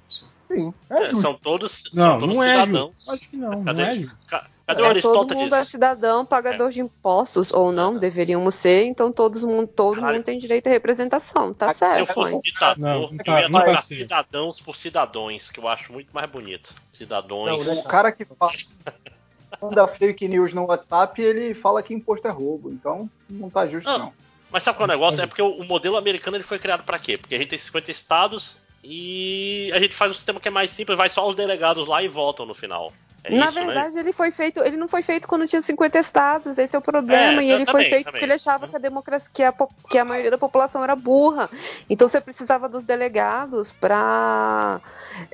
Sim, 0.47 0.73
é 0.89 0.93
É, 0.95 1.05
justo. 1.05 1.21
são 1.21 1.33
todos, 1.33 1.83
Não, 1.93 2.03
são 2.11 2.19
todos 2.19 2.35
não 2.35 2.43
é 2.43 2.51
cidadãos. 2.65 2.93
justo. 2.95 3.11
Acho 3.11 3.29
que 3.29 3.37
não, 3.37 3.63
Cadê? 3.63 3.81
não 3.83 3.89
é 3.89 3.99
justo. 3.99 4.17
Ca- 4.27 4.47
Cadê 4.67 4.81
o 4.81 4.85
É, 4.85 4.87
todo 4.87 4.91
Aristóteles? 4.91 5.43
mundo 5.43 5.55
é 5.55 5.63
cidadão, 5.65 6.25
pagador 6.25 6.69
de 6.71 6.81
impostos, 6.81 7.53
ou 7.53 7.71
não, 7.71 7.97
deveríamos 7.97 8.53
ser, 8.55 8.83
então 8.85 9.13
todos 9.13 9.41
mundo, 9.43 9.65
todo 9.67 9.95
Caralho. 9.95 10.15
mundo 10.17 10.25
tem 10.25 10.37
direito 10.37 10.67
à 10.67 10.69
representação, 10.69 11.53
tá 11.53 11.73
Se 11.73 11.83
eu 11.85 11.89
certo. 11.89 12.13
fosse 12.13 12.31
mãe. 12.33 12.41
ditador, 12.41 12.77
Não, 12.77 13.01
não 13.03 13.11
eu 13.13 13.17
tá- 13.23 13.41
ia 13.41 13.47
não 13.49 13.61
tá 13.63 13.79
cidadãos 13.81 14.59
por 14.59 14.75
cidadões, 14.75 15.49
que 15.49 15.59
eu 15.61 15.67
acho 15.69 15.93
muito 15.93 16.09
mais 16.13 16.29
bonito. 16.29 16.73
Cidadões. 16.91 17.65
Não, 17.65 17.79
o 17.79 17.83
cara 17.83 18.11
que 18.11 18.25
fala 18.25 18.51
da 19.73 19.87
fake 19.87 20.27
news 20.27 20.53
no 20.53 20.65
WhatsApp, 20.65 21.21
ele 21.21 21.53
fala 21.53 21.81
que 21.81 21.93
imposto 21.93 22.27
é 22.27 22.31
roubo. 22.31 22.69
Então, 22.69 23.09
não 23.29 23.49
tá 23.49 23.65
justo, 23.65 23.89
Não. 23.89 23.97
não. 23.99 24.13
Mas 24.51 24.63
sabe 24.63 24.77
qual 24.77 24.87
é 24.89 24.91
o 24.91 24.93
negócio? 24.93 25.21
É 25.21 25.27
porque 25.27 25.41
o, 25.41 25.63
modelo 25.63 25.95
americano 25.97 26.35
ele 26.37 26.43
foi 26.43 26.57
criado 26.59 26.83
pra 26.83 26.97
quê? 26.99 27.17
Porque 27.17 27.35
a 27.35 27.37
gente 27.37 27.49
tem 27.49 27.59
50 27.59 27.91
estados 27.91 28.55
e 28.83 29.71
a 29.73 29.79
gente 29.79 29.95
faz 29.95 30.11
um 30.11 30.15
sistema 30.15 30.39
que 30.39 30.47
é 30.47 30.51
mais 30.51 30.71
simples, 30.71 30.97
vai 30.97 31.09
só 31.09 31.27
os 31.27 31.35
delegados 31.35 31.87
lá 31.87 32.01
e 32.01 32.07
votam 32.07 32.45
no 32.45 32.53
final. 32.53 32.93
É 33.23 33.35
Na 33.35 33.47
isso, 33.47 33.55
né? 33.59 33.65
verdade, 33.65 33.97
ele 33.99 34.13
foi 34.13 34.31
feito, 34.31 34.61
ele 34.63 34.77
não 34.77 34.87
foi 34.87 35.01
feito 35.01 35.27
quando 35.27 35.47
tinha 35.47 35.61
50 35.61 35.99
estados, 35.99 36.57
esse 36.57 36.75
é 36.75 36.79
o 36.79 36.81
problema, 36.81 37.41
É, 37.41 37.45
e 37.45 37.51
ele 37.51 37.65
também, 37.65 37.83
foi 37.83 37.89
feito 37.89 38.05
também. 38.05 38.11
porque 38.11 38.25
ele 38.25 38.33
achava 38.33 38.67
que 38.67 38.75
a 38.75 38.79
democracia, 38.79 39.29
que 39.33 39.43
a, 39.43 39.53
que 39.89 39.97
a 39.97 40.05
maioria 40.05 40.31
da 40.31 40.37
população 40.37 40.81
era 40.81 40.95
burra. 40.95 41.49
Então 41.89 42.07
você 42.07 42.21
precisava 42.21 42.69
dos 42.69 42.85
delegados 42.85 43.73
pra 43.73 44.79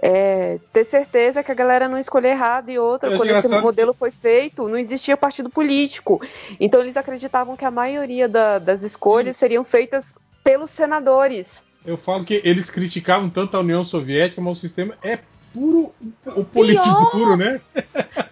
é, 0.01 0.59
ter 0.71 0.85
certeza 0.85 1.43
que 1.43 1.51
a 1.51 1.55
galera 1.55 1.87
não 1.87 1.99
escolher 1.99 2.29
errado 2.29 2.69
e 2.71 2.79
outra, 2.79 3.11
Eu 3.11 3.17
quando 3.17 3.29
acho 3.35 3.45
esse 3.47 3.61
modelo 3.61 3.93
foi 3.93 4.09
feito, 4.09 4.67
não 4.67 4.77
existia 4.77 5.15
partido 5.15 5.49
político. 5.49 6.19
Então 6.59 6.81
eles 6.81 6.97
acreditavam 6.97 7.55
que 7.55 7.65
a 7.65 7.69
maioria 7.71 8.27
da- 8.27 8.57
das 8.57 8.81
escolhas 8.81 9.37
seriam 9.37 9.63
feitas 9.63 10.03
pelos 10.43 10.71
senadores. 10.71 11.61
Eu 11.85 11.97
falo 11.97 12.23
que 12.23 12.41
eles 12.43 12.69
criticavam 12.69 13.29
tanto 13.29 13.57
a 13.57 13.59
União 13.59 13.83
Soviética, 13.83 14.41
mas 14.41 14.57
o 14.57 14.59
sistema 14.61 14.95
é 15.03 15.19
puro 15.53 15.93
o 16.35 16.43
político 16.43 16.85
Pior. 16.85 17.11
puro, 17.11 17.37
né? 17.37 17.61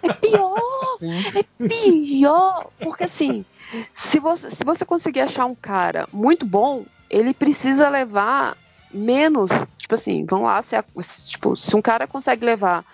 É 0.04 0.14
pior! 0.14 0.98
É 1.36 1.68
pior! 1.68 2.72
Porque 2.80 3.04
assim, 3.04 3.46
se 3.94 4.20
você, 4.20 4.50
se 4.52 4.64
você 4.64 4.86
conseguir 4.86 5.22
achar 5.22 5.46
um 5.46 5.56
cara 5.56 6.08
muito 6.14 6.46
bom, 6.46 6.86
ele 7.10 7.34
precisa 7.34 7.90
levar 7.90 8.56
menos. 8.94 9.52
Tipo 9.78 9.96
assim, 9.96 10.26
vamos 10.26 10.46
lá, 10.46 10.62
se, 10.64 10.76
a- 10.76 10.86
tipo, 11.28 11.56
se 11.56 11.76
um 11.76 11.82
cara 11.82 12.08
consegue 12.08 12.46
levar 12.46 12.86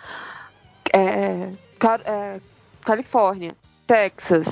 é, 0.94 1.52
Ca- 1.80 2.02
é, 2.06 2.40
Califórnia, 2.82 3.56
Texas, 3.86 4.48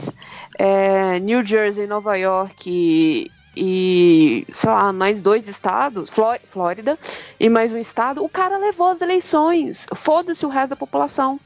é, 0.58 1.20
New 1.20 1.46
Jersey, 1.46 1.88
Nova 1.88 2.16
York 2.18 3.32
e, 3.56 4.46
sei 4.56 4.70
lá, 4.70 4.92
mais 4.92 5.22
dois 5.22 5.48
estados, 5.48 6.10
Fló- 6.10 6.38
Flórida, 6.52 6.98
e 7.40 7.50
mais 7.50 7.72
um 7.72 7.78
estado, 7.78 8.24
o 8.24 8.30
cara 8.30 8.58
levou 8.58 8.90
as 8.92 9.02
eleições. 9.02 9.86
Foda-se 9.96 10.46
o 10.46 10.50
resto 10.50 10.70
da 10.72 10.76
população. 10.76 11.40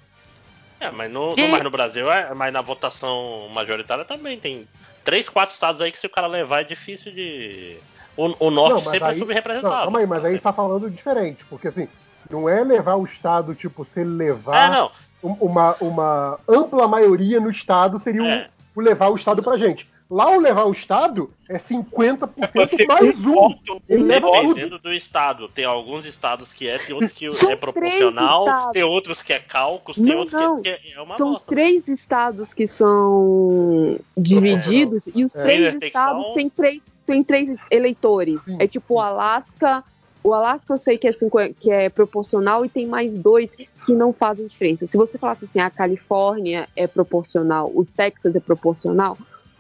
É, 0.79 0.90
mas 0.92 1.11
no, 1.11 1.33
E- 1.38 1.42
no- 1.43 1.49
mas 1.49 1.63
no 1.63 1.69
Brasil, 1.69 2.11
é, 2.11 2.33
mas 2.33 2.51
na 2.53 2.61
votação 2.61 3.49
majoritária 3.53 4.06
também 4.06 4.40
tem 4.40 4.67
três, 5.03 5.27
quatro 5.29 5.53
estados 5.53 5.81
aí 5.81 5.92
que 5.92 5.99
se 5.99 6.08
o 6.08 6.09
cara 6.09 6.27
levar 6.27 6.61
é 6.61 6.63
difícil 6.63 7.11
de. 7.11 7.77
O, 8.17 8.47
o 8.47 8.51
norte 8.51 8.69
Não, 8.75 8.81
mas 8.81 8.92
sempre 8.92 9.08
é 9.08 9.11
aí- 9.11 9.19
subrepresentado. 9.19 9.74
Não, 9.75 9.81
calma 9.83 9.99
aí, 9.99 10.08
mas 10.08 10.25
aí 10.25 10.33
você 10.33 10.43
tá 10.43 10.51
falando 10.51 10.90
diferente, 10.90 11.45
porque 11.49 11.67
assim, 11.69 11.88
não 12.29 12.49
é 12.49 12.63
levar 12.63 12.95
o 12.95 13.06
Estado, 13.06 13.53
tipo, 13.56 13.85
se 13.85 13.99
ele 14.01 14.09
levar 14.09 14.67
É, 14.67 14.69
não. 14.75 14.92
um- 15.24 15.38
uma, 15.40 15.75
uma 15.79 16.40
ampla 16.47 16.88
maioria 16.88 17.40
no 17.40 17.49
Estado 17.49 17.97
seria 17.99 18.22
o, 18.24 18.25
É. 18.27 18.49
o 18.75 18.81
levar 18.81 19.08
o 19.09 19.15
Estado 19.15 19.42
pra 19.43 19.58
gente. 19.58 19.88
Lá 20.09 20.31
o 20.35 20.40
levar 20.40 20.65
o 20.65 20.72
Estado 20.72 21.29
é 21.47 21.59
50% 21.59 22.51
pode 22.51 22.75
ser 22.75 22.88
mais 22.88 23.19
um 23.19 23.22
voto, 23.31 23.79
Ele 23.88 24.03
leva 24.03 24.27
tudo. 24.31 24.47
Dependendo 24.56 24.79
do 24.79 24.92
estado. 24.92 25.47
Tem 25.49 25.65
alguns 25.65 26.03
estados 26.03 26.51
que 26.51 26.67
é, 26.67 26.79
tem 26.79 26.95
outros 26.95 27.11
que 27.11 27.31
São 27.31 27.51
é 27.51 27.56
proporcional, 27.56 28.72
tem 28.72 28.83
outros 28.83 29.22
que 29.22 29.31
é 29.33 29.40
cálculos, 29.40 29.97
tem 29.97 30.08
Não, 30.08 30.17
outros 30.17 30.42
não. 30.42 30.61
que 30.63 30.69
é, 30.69 30.77
que 30.77 30.93
é 30.93 30.99
uma 31.01 31.15
São 31.15 31.33
bosta. 31.33 31.45
três 31.47 31.88
estados 31.88 32.56
que 32.56 32.65
são 32.65 33.99
divididos 34.17 35.08
e 35.13 35.24
os 35.24 35.35
É. 35.35 35.43
três 35.43 35.83
estados 35.83 36.33
têm 36.33 36.49
três, 36.49 36.81
têm 37.06 37.24
três 37.24 37.58
eleitores. 37.69 38.40
É 38.58 38.67
tipo 38.67 38.95
o 38.95 38.99
Alasca. 38.99 39.83
O 40.24 40.33
Alasca 40.33 40.74
eu 40.74 40.77
sei 40.79 40.97
que 40.97 41.08
é, 41.08 41.11
50 41.11 41.53
que 41.59 41.69
é 41.72 41.88
proporcional 41.88 42.65
e 42.65 42.69
tem 42.69 42.88
mais 42.88 43.11
dois 43.11 43.51
que 43.85 43.93
não 43.93 44.11
fazem 44.11 44.47
diferença. 44.47 44.85
Se 44.88 44.97
você 44.97 45.17
falasse 45.19 45.45
assim, 45.45 45.59
a 45.59 45.69
Califórnia 45.69 46.67
é 46.75 46.88
proporcional, 46.88 47.72
o 47.74 47.85
Texas 47.85 48.35
é 48.35 48.40
proporcional, 48.40 49.17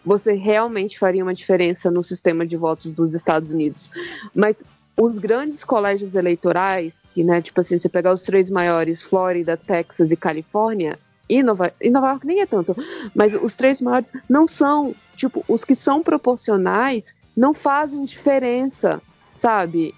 você 0.09 0.33
realmente 0.33 0.97
faria 0.97 1.21
uma 1.21 1.35
diferença 1.35 1.91
no 1.91 2.01
sistema 2.01 2.43
de 2.43 2.57
votos 2.57 2.91
dos 2.91 3.13
Estados 3.13 3.51
Unidos. 3.51 3.91
Mas 4.33 4.55
os 4.97 5.19
grandes 5.19 5.63
colégios 5.63 6.15
eleitorais, 6.15 6.93
que, 7.13 7.23
né, 7.23 7.43
tipo 7.43 7.61
assim, 7.61 7.77
você 7.77 7.87
pegar 7.87 8.11
os 8.11 8.21
três 8.21 8.49
maiores, 8.49 9.03
Flórida, 9.03 9.55
Texas 9.55 10.09
e 10.09 10.15
Califórnia, 10.17 10.97
e 11.29 11.43
Nova, 11.43 11.71
e 11.79 11.91
Nova 11.91 12.07
York 12.07 12.25
nem 12.25 12.41
é 12.41 12.47
tanto, 12.47 12.75
mas 13.13 13.31
os 13.39 13.53
três 13.53 13.79
maiores 13.79 14.11
não 14.27 14.47
são, 14.47 14.95
tipo, 15.15 15.45
os 15.47 15.63
que 15.63 15.75
são 15.75 16.01
proporcionais 16.01 17.13
não 17.37 17.53
fazem 17.53 18.03
diferença, 18.03 18.99
sabe? 19.37 19.93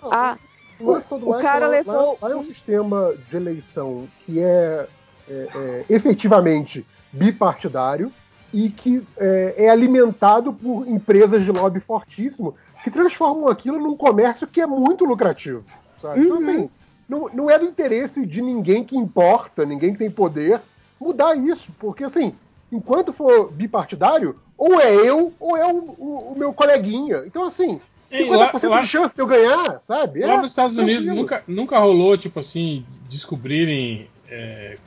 Ah, 0.00 0.36
O 0.78 0.92
lance 0.92 1.08
todo 1.08 1.26
o 1.26 1.30
lá 1.30 1.40
é 1.40 1.42
cara 1.42 1.66
lá- 1.66 1.72
levou 1.72 2.18
Lá, 2.22 2.28
lá 2.28 2.34
é 2.34 2.36
um 2.36 2.44
sistema 2.44 3.12
de 3.28 3.36
eleição 3.36 4.06
que 4.24 4.38
é, 4.38 4.86
é, 5.28 5.48
é, 5.56 5.84
efetivamente 5.90 6.86
bipartidário 7.12 8.12
e 8.58 8.70
que 8.70 9.02
é, 9.18 9.54
é 9.66 9.68
alimentado 9.68 10.50
por 10.50 10.88
empresas 10.88 11.44
de 11.44 11.52
lobby 11.52 11.78
fortíssimo 11.78 12.54
que 12.82 12.90
transformam 12.90 13.48
aquilo 13.48 13.78
num 13.78 13.94
comércio 13.94 14.46
que 14.46 14.62
é 14.62 14.66
muito 14.66 15.04
lucrativo. 15.04 15.62
Sabe? 16.00 16.20
Então, 16.24 16.38
Uhum. 16.40 16.50
assim, 16.50 16.70
não, 17.06 17.28
não 17.34 17.50
é 17.50 17.58
do 17.58 17.66
interesse 17.66 18.24
de 18.24 18.40
ninguém 18.40 18.82
que 18.82 18.96
importa, 18.96 19.66
ninguém 19.66 19.92
que 19.92 19.98
tem 19.98 20.10
poder, 20.10 20.60
mudar 20.98 21.34
isso. 21.36 21.70
Porque, 21.78 22.04
assim, 22.04 22.32
enquanto 22.72 23.12
for 23.12 23.52
bipartidário, 23.52 24.36
ou 24.56 24.80
é 24.80 24.94
eu 24.94 25.34
ou 25.38 25.54
é 25.54 25.66
o, 25.66 25.76
o- 25.76 26.32
o 26.32 26.38
meu 26.38 26.54
coleguinha. 26.54 27.24
Então, 27.26 27.44
assim, 27.44 27.78
Ei, 28.10 28.24
50% 28.24 28.62
lá- 28.70 28.76
lá- 28.76 28.80
de 28.82 28.88
chance 28.88 29.14
de 29.14 29.20
eu 29.20 29.26
ganhar, 29.26 29.80
sabe? 29.86 30.24
Lá 30.24 30.34
É, 30.34 30.38
nos 30.38 30.52
Estados 30.52 30.76
Unidos 30.78 31.04
tranquilo. 31.04 31.22
nunca, 31.22 31.42
nunca 31.46 31.78
rolou, 31.78 32.16
tipo 32.16 32.40
assim, 32.40 32.86
descobrirem 33.10 34.08
é, 34.30 34.78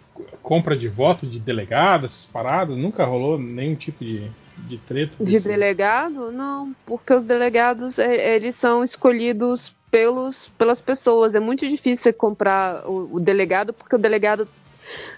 compra 0.42 0.76
de 0.76 0.88
voto 0.88 1.26
de 1.28 1.40
delegado, 1.40 2.06
essas 2.06 2.26
paradas, 2.26 2.76
nunca 2.78 3.06
rolou 3.06 3.38
nenhum 3.40 3.76
tipo 3.76 4.04
de, 4.04 4.30
de 4.58 4.78
treta. 4.80 5.14
De 5.24 5.32
desse- 5.32 5.48
delegado? 5.48 6.32
Não, 6.32 6.74
porque 6.86 7.14
os 7.14 7.26
delegados 7.26 7.98
é, 8.00 8.36
eles 8.36 8.56
são 8.56 8.84
escolhidos 8.84 9.74
pelos, 9.92 10.50
pelas 10.58 10.80
pessoas. 10.82 11.34
É 11.36 11.40
muito 11.40 11.68
difícil 11.68 12.04
você 12.04 12.14
comprar 12.14 12.88
o, 12.90 13.16
o 13.16 13.20
delegado, 13.20 13.74
porque 13.74 13.96
o 13.96 14.00
delegado. 14.00 14.48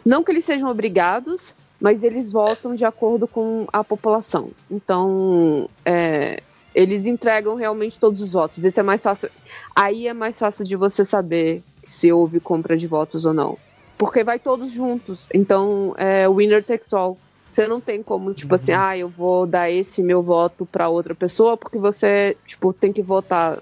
Não 0.05 0.23
que 0.23 0.31
eles 0.31 0.45
sejam 0.45 0.69
obrigados, 0.69 1.41
mas 1.79 2.03
eles 2.03 2.31
votam 2.31 2.75
de 2.75 2.83
acordo 2.85 3.27
com 3.27 3.67
a 3.71 3.83
população. 3.83 4.51
Então, 4.69 5.69
é, 5.85 6.41
eles 6.75 7.05
entregam 7.05 7.55
realmente 7.55 7.99
todos 7.99 8.21
os 8.21 8.33
votos. 8.33 8.63
Esse 8.63 8.79
é 8.79 8.83
mais 8.83 9.01
fácil. 9.01 9.29
Aí 9.75 10.07
é 10.07 10.13
mais 10.13 10.37
fácil 10.37 10.65
de 10.65 10.75
você 10.75 11.05
saber 11.05 11.63
se 11.85 12.11
houve 12.11 12.39
compra 12.39 12.77
de 12.77 12.85
votos 12.87 13.25
ou 13.25 13.33
não. 13.33 13.57
Porque 14.01 14.23
vai 14.23 14.39
todos 14.39 14.71
juntos. 14.71 15.27
Então, 15.31 15.93
é 15.95 16.27
winner 16.27 16.63
takes 16.63 16.91
all. 16.91 17.19
Você 17.51 17.67
não 17.67 17.79
tem 17.79 18.01
como, 18.01 18.33
tipo 18.33 18.55
assim, 18.55 18.71
ah, 18.71 18.97
eu 18.97 19.07
vou 19.07 19.45
dar 19.45 19.69
esse 19.69 20.01
meu 20.01 20.23
voto 20.23 20.65
pra 20.65 20.89
outra 20.89 21.13
pessoa, 21.13 21.55
porque 21.55 21.77
você, 21.77 22.35
tipo, 22.47 22.73
tem 22.73 22.91
que 22.91 23.03
votar. 23.03 23.61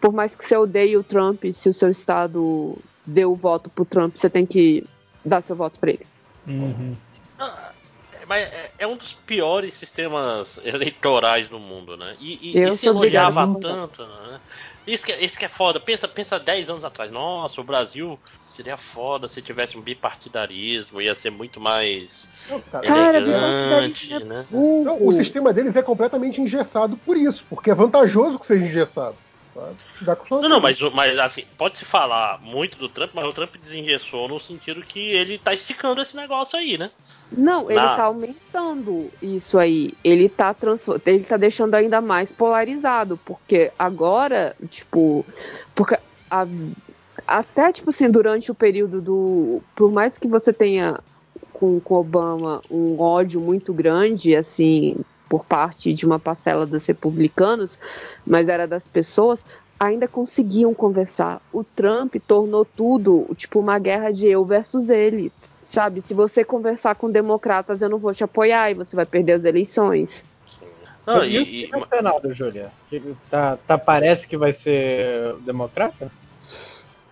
Por 0.00 0.12
mais 0.12 0.34
que 0.34 0.44
você 0.44 0.56
odeie 0.56 0.96
o 0.96 1.04
Trump, 1.04 1.44
se 1.52 1.68
o 1.68 1.72
seu 1.72 1.88
estado 1.88 2.76
deu 3.06 3.30
o 3.30 3.36
voto 3.36 3.70
pro 3.70 3.84
Trump, 3.84 4.16
você 4.16 4.28
tem 4.28 4.44
que 4.44 4.82
dar 5.24 5.40
seu 5.42 5.54
voto 5.54 5.78
pra 5.78 5.90
ele. 5.90 6.06
Uhum. 6.48 6.96
Ah, 7.38 7.70
é, 8.20 8.26
Mas 8.26 8.48
é, 8.48 8.70
é 8.76 8.86
um 8.88 8.96
dos 8.96 9.12
piores 9.12 9.74
sistemas 9.74 10.58
eleitorais 10.64 11.48
do 11.48 11.60
mundo, 11.60 11.96
né? 11.96 12.16
E, 12.18 12.50
e, 12.50 12.58
Eu 12.58 12.74
e 12.74 12.76
se 12.76 12.88
elogiava 12.88 13.46
tanto, 13.60 14.04
né? 14.04 14.40
Isso 14.84 15.04
que, 15.06 15.12
é- 15.12 15.24
isso 15.24 15.38
que 15.38 15.44
é 15.44 15.48
foda. 15.48 15.78
Pensa, 15.78 16.08
pensa 16.08 16.40
10 16.40 16.68
anos 16.68 16.82
atrás. 16.82 17.12
Nossa, 17.12 17.60
o 17.60 17.64
Brasil 17.64 18.18
seria 18.60 18.76
foda 18.76 19.26
se 19.26 19.40
tivesse 19.40 19.78
um 19.78 19.80
bipartidarismo, 19.80 21.00
ia 21.00 21.14
ser 21.14 21.30
muito 21.30 21.58
mais 21.58 22.28
Cara, 22.70 23.16
elegante, 23.16 24.12
né? 24.24 24.44
Não, 24.50 25.06
o 25.06 25.12
sistema 25.12 25.52
deles 25.52 25.74
é 25.74 25.82
completamente 25.82 26.40
engessado 26.40 26.96
por 26.98 27.16
isso, 27.16 27.44
porque 27.48 27.70
é 27.70 27.74
vantajoso 27.74 28.38
que 28.38 28.46
seja 28.46 28.66
engessado. 28.66 29.16
Não, 30.30 30.48
não, 30.48 30.60
mas, 30.60 30.78
mas 30.94 31.18
assim, 31.18 31.44
pode 31.58 31.76
se 31.76 31.84
falar 31.84 32.38
muito 32.42 32.78
do 32.78 32.88
Trump, 32.88 33.10
mas 33.14 33.26
o 33.26 33.32
Trump 33.32 33.56
desengessou 33.56 34.28
no 34.28 34.38
sentido 34.40 34.80
que 34.82 35.00
ele 35.00 35.38
tá 35.38 35.52
esticando 35.54 36.02
esse 36.02 36.14
negócio 36.14 36.58
aí, 36.58 36.78
né? 36.78 36.90
Não, 37.32 37.70
ele 37.70 37.80
Na- 37.80 37.96
tá 37.96 38.04
aumentando 38.04 39.10
isso 39.22 39.58
aí. 39.58 39.92
Ele 40.04 40.28
tá, 40.28 40.52
transfor- 40.54 41.00
ele 41.06 41.24
tá 41.24 41.36
deixando 41.36 41.74
ainda 41.74 42.00
mais 42.00 42.32
polarizado. 42.32 43.16
Porque 43.18 43.70
agora, 43.78 44.56
tipo. 44.68 45.24
Porque 45.74 45.96
a- 46.30 46.46
até, 47.30 47.72
tipo 47.72 47.90
assim, 47.90 48.10
durante 48.10 48.50
o 48.50 48.54
período 48.54 49.00
do. 49.00 49.60
Por 49.76 49.92
mais 49.92 50.18
que 50.18 50.26
você 50.26 50.52
tenha 50.52 50.98
com, 51.52 51.78
com 51.80 51.94
Obama 51.94 52.60
um 52.68 53.00
ódio 53.00 53.40
muito 53.40 53.72
grande, 53.72 54.34
assim, 54.34 54.96
por 55.28 55.44
parte 55.44 55.92
de 55.92 56.04
uma 56.04 56.18
parcela 56.18 56.66
dos 56.66 56.84
republicanos, 56.84 57.78
mas 58.26 58.48
era 58.48 58.66
das 58.66 58.82
pessoas, 58.82 59.40
ainda 59.78 60.08
conseguiam 60.08 60.74
conversar. 60.74 61.40
O 61.52 61.62
Trump 61.62 62.16
tornou 62.26 62.64
tudo, 62.64 63.28
tipo, 63.36 63.60
uma 63.60 63.78
guerra 63.78 64.10
de 64.10 64.26
eu 64.26 64.44
versus 64.44 64.90
eles. 64.90 65.32
Sabe, 65.62 66.00
se 66.00 66.12
você 66.12 66.42
conversar 66.42 66.96
com 66.96 67.08
democratas, 67.08 67.80
eu 67.80 67.88
não 67.88 67.98
vou 67.98 68.12
te 68.12 68.24
apoiar 68.24 68.72
e 68.72 68.74
você 68.74 68.96
vai 68.96 69.06
perder 69.06 69.34
as 69.34 69.44
eleições. 69.44 70.24
Não, 71.06 71.24
e, 71.24 71.36
e- 71.38 71.64
e, 71.66 71.76
o 71.76 71.86
Senado, 71.86 72.34
Júlia? 72.34 72.72
Tá, 73.30 73.56
tá, 73.56 73.78
parece 73.78 74.26
que 74.26 74.36
vai 74.36 74.52
ser 74.52 75.36
democrata? 75.44 76.10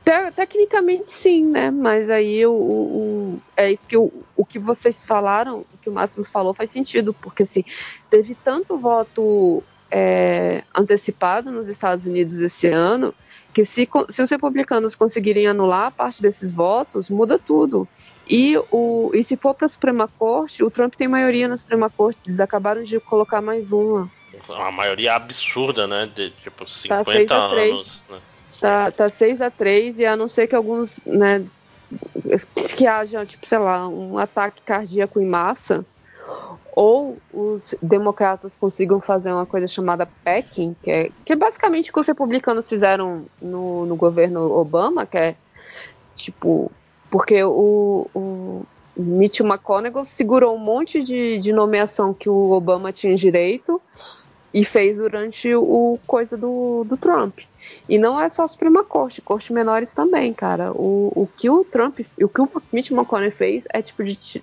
Te- 0.08 0.33
tecnicamente 0.33 1.10
sim, 1.10 1.44
né? 1.44 1.71
Mas 1.71 2.08
aí 2.08 2.47
o, 2.47 2.53
o- 2.53 3.42
é 3.55 3.71
isso 3.71 3.87
que 3.87 3.97
o, 3.97 4.10
o 4.35 4.42
que 4.47 4.58
vocês 4.58 4.97
falaram, 5.03 5.67
o 5.71 5.78
que 5.83 5.91
o 5.91 5.92
Máximo 5.92 6.24
falou 6.24 6.55
faz 6.55 6.71
sentido, 6.71 7.12
porque 7.12 7.42
assim, 7.42 7.62
teve 8.08 8.35
tanto 8.42 8.78
voto 8.78 9.62
é, 9.91 10.62
antecipado 10.74 11.51
nos 11.51 11.69
Estados 11.69 12.07
Unidos 12.07 12.41
esse 12.41 12.69
ano 12.69 13.12
que 13.53 13.67
se, 13.67 13.87
se 14.08 14.23
os 14.23 14.31
republicanos 14.31 14.94
conseguirem 14.94 15.47
anular 15.47 15.92
parte 15.92 16.23
desses 16.23 16.55
votos, 16.55 17.10
muda 17.10 17.39
tudo. 17.39 17.87
E, 18.26 18.57
o, 18.71 19.10
e 19.12 19.23
se 19.24 19.37
for 19.37 19.53
para 19.53 19.67
a 19.67 19.69
Suprema 19.69 20.08
Corte, 20.08 20.65
o 20.65 20.71
Trump 20.71 20.94
tem 20.94 21.07
maioria 21.08 21.49
na 21.49 21.57
Suprema 21.58 21.91
Corte, 21.91 22.19
eles 22.26 22.41
acabaram 22.41 22.83
de 22.83 22.99
colocar 23.01 23.42
mais 23.42 23.71
uma. 23.73 24.10
uma 24.49 24.73
maioria 24.73 25.15
absurda, 25.15 25.87
né? 25.87 26.07
De 26.15 26.31
tipo 26.31 26.65
Tá 26.65 27.05
50 27.05 27.12
seis 27.12 27.31
a 27.31 27.49
três. 27.51 27.73
anos. 27.73 28.03
Né? 28.08 28.19
Tá, 28.60 28.91
tá 28.91 29.08
6 29.08 29.41
a 29.41 29.51
3 29.51 29.99
e 30.01 30.07
a 30.07 30.17
não 30.17 30.28
ser 30.28 30.49
que 30.49 30.55
alguns, 30.57 30.91
né, 31.07 31.44
que 32.76 32.87
haja, 32.87 33.24
tipo, 33.24 33.47
sei 33.47 33.58
lá, 33.58 33.87
um 33.89 34.19
ataque 34.19 34.60
cardíaco 34.62 35.21
em 35.21 35.26
massa, 35.26 35.85
ou 36.74 37.19
os 37.33 37.74
democratas 37.83 38.57
consigam 38.57 39.01
fazer 39.01 39.33
uma 39.33 39.47
coisa 39.47 39.67
chamada 39.67 40.08
packing, 40.24 40.76
que 40.83 40.91
é, 40.91 41.10
que 41.24 41.33
é 41.33 41.37
basicamente 41.37 41.91
o 41.91 41.92
que 41.92 42.01
os 42.01 42.07
republicanos 42.07 42.69
fizeram 42.69 43.26
no, 43.41 43.87
no 43.87 43.97
governo 43.97 44.53
Obama, 44.53 45.07
que 45.07 45.19
é, 45.19 45.35
tipo, 46.15 46.71
porque 47.10 47.42
o, 47.42 48.07
o 48.15 48.65
Mitch 48.97 49.41
McConnell 49.41 50.05
segurou 50.05 50.55
um 50.55 50.58
monte 50.58 51.03
de, 51.03 51.39
de 51.39 51.53
nomeação 51.53 52.15
que 52.15 52.28
o 52.28 52.51
Obama 52.51 52.92
tinha 52.92 53.17
direito 53.17 53.81
e 54.53 54.65
fez 54.65 54.97
durante 54.97 55.55
o 55.55 55.99
coisa 56.07 56.37
do, 56.37 56.85
do 56.85 56.97
Trump. 56.97 57.41
E 57.89 57.99
não 57.99 58.21
é 58.21 58.29
só 58.29 58.45
a 58.45 58.49
Suprema 58.49 58.83
Corte, 58.83 59.21
cortes 59.21 59.51
menores 59.51 59.93
também, 59.93 60.33
cara. 60.33 60.73
O, 60.73 61.13
o 61.15 61.29
que 61.37 61.51
o 61.51 61.65
Trump, 61.65 62.01
o 62.21 62.29
que 62.29 62.41
o 62.41 62.51
Mitch 62.73 62.91
McConnell 62.91 63.33
fez 63.33 63.65
é 63.73 63.83
tipo 63.83 64.03
de 64.05 64.43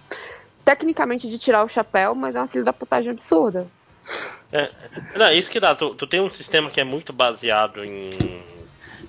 tecnicamente 0.64 1.30
de 1.30 1.38
tirar 1.38 1.64
o 1.64 1.70
chapéu, 1.70 2.16
mas 2.16 2.36
é 2.36 2.40
uma 2.40 2.48
filha 2.48 2.64
da 2.64 2.74
putagem 2.74 3.12
absurda. 3.12 3.68
É, 4.52 4.70
não, 5.16 5.32
isso 5.32 5.50
que 5.50 5.60
dá. 5.60 5.76
Tu, 5.76 5.94
tu 5.96 6.08
tem 6.08 6.20
um 6.20 6.30
sistema 6.30 6.70
que 6.70 6.80
é 6.80 6.84
muito 6.84 7.12
baseado 7.12 7.84
em. 7.84 8.42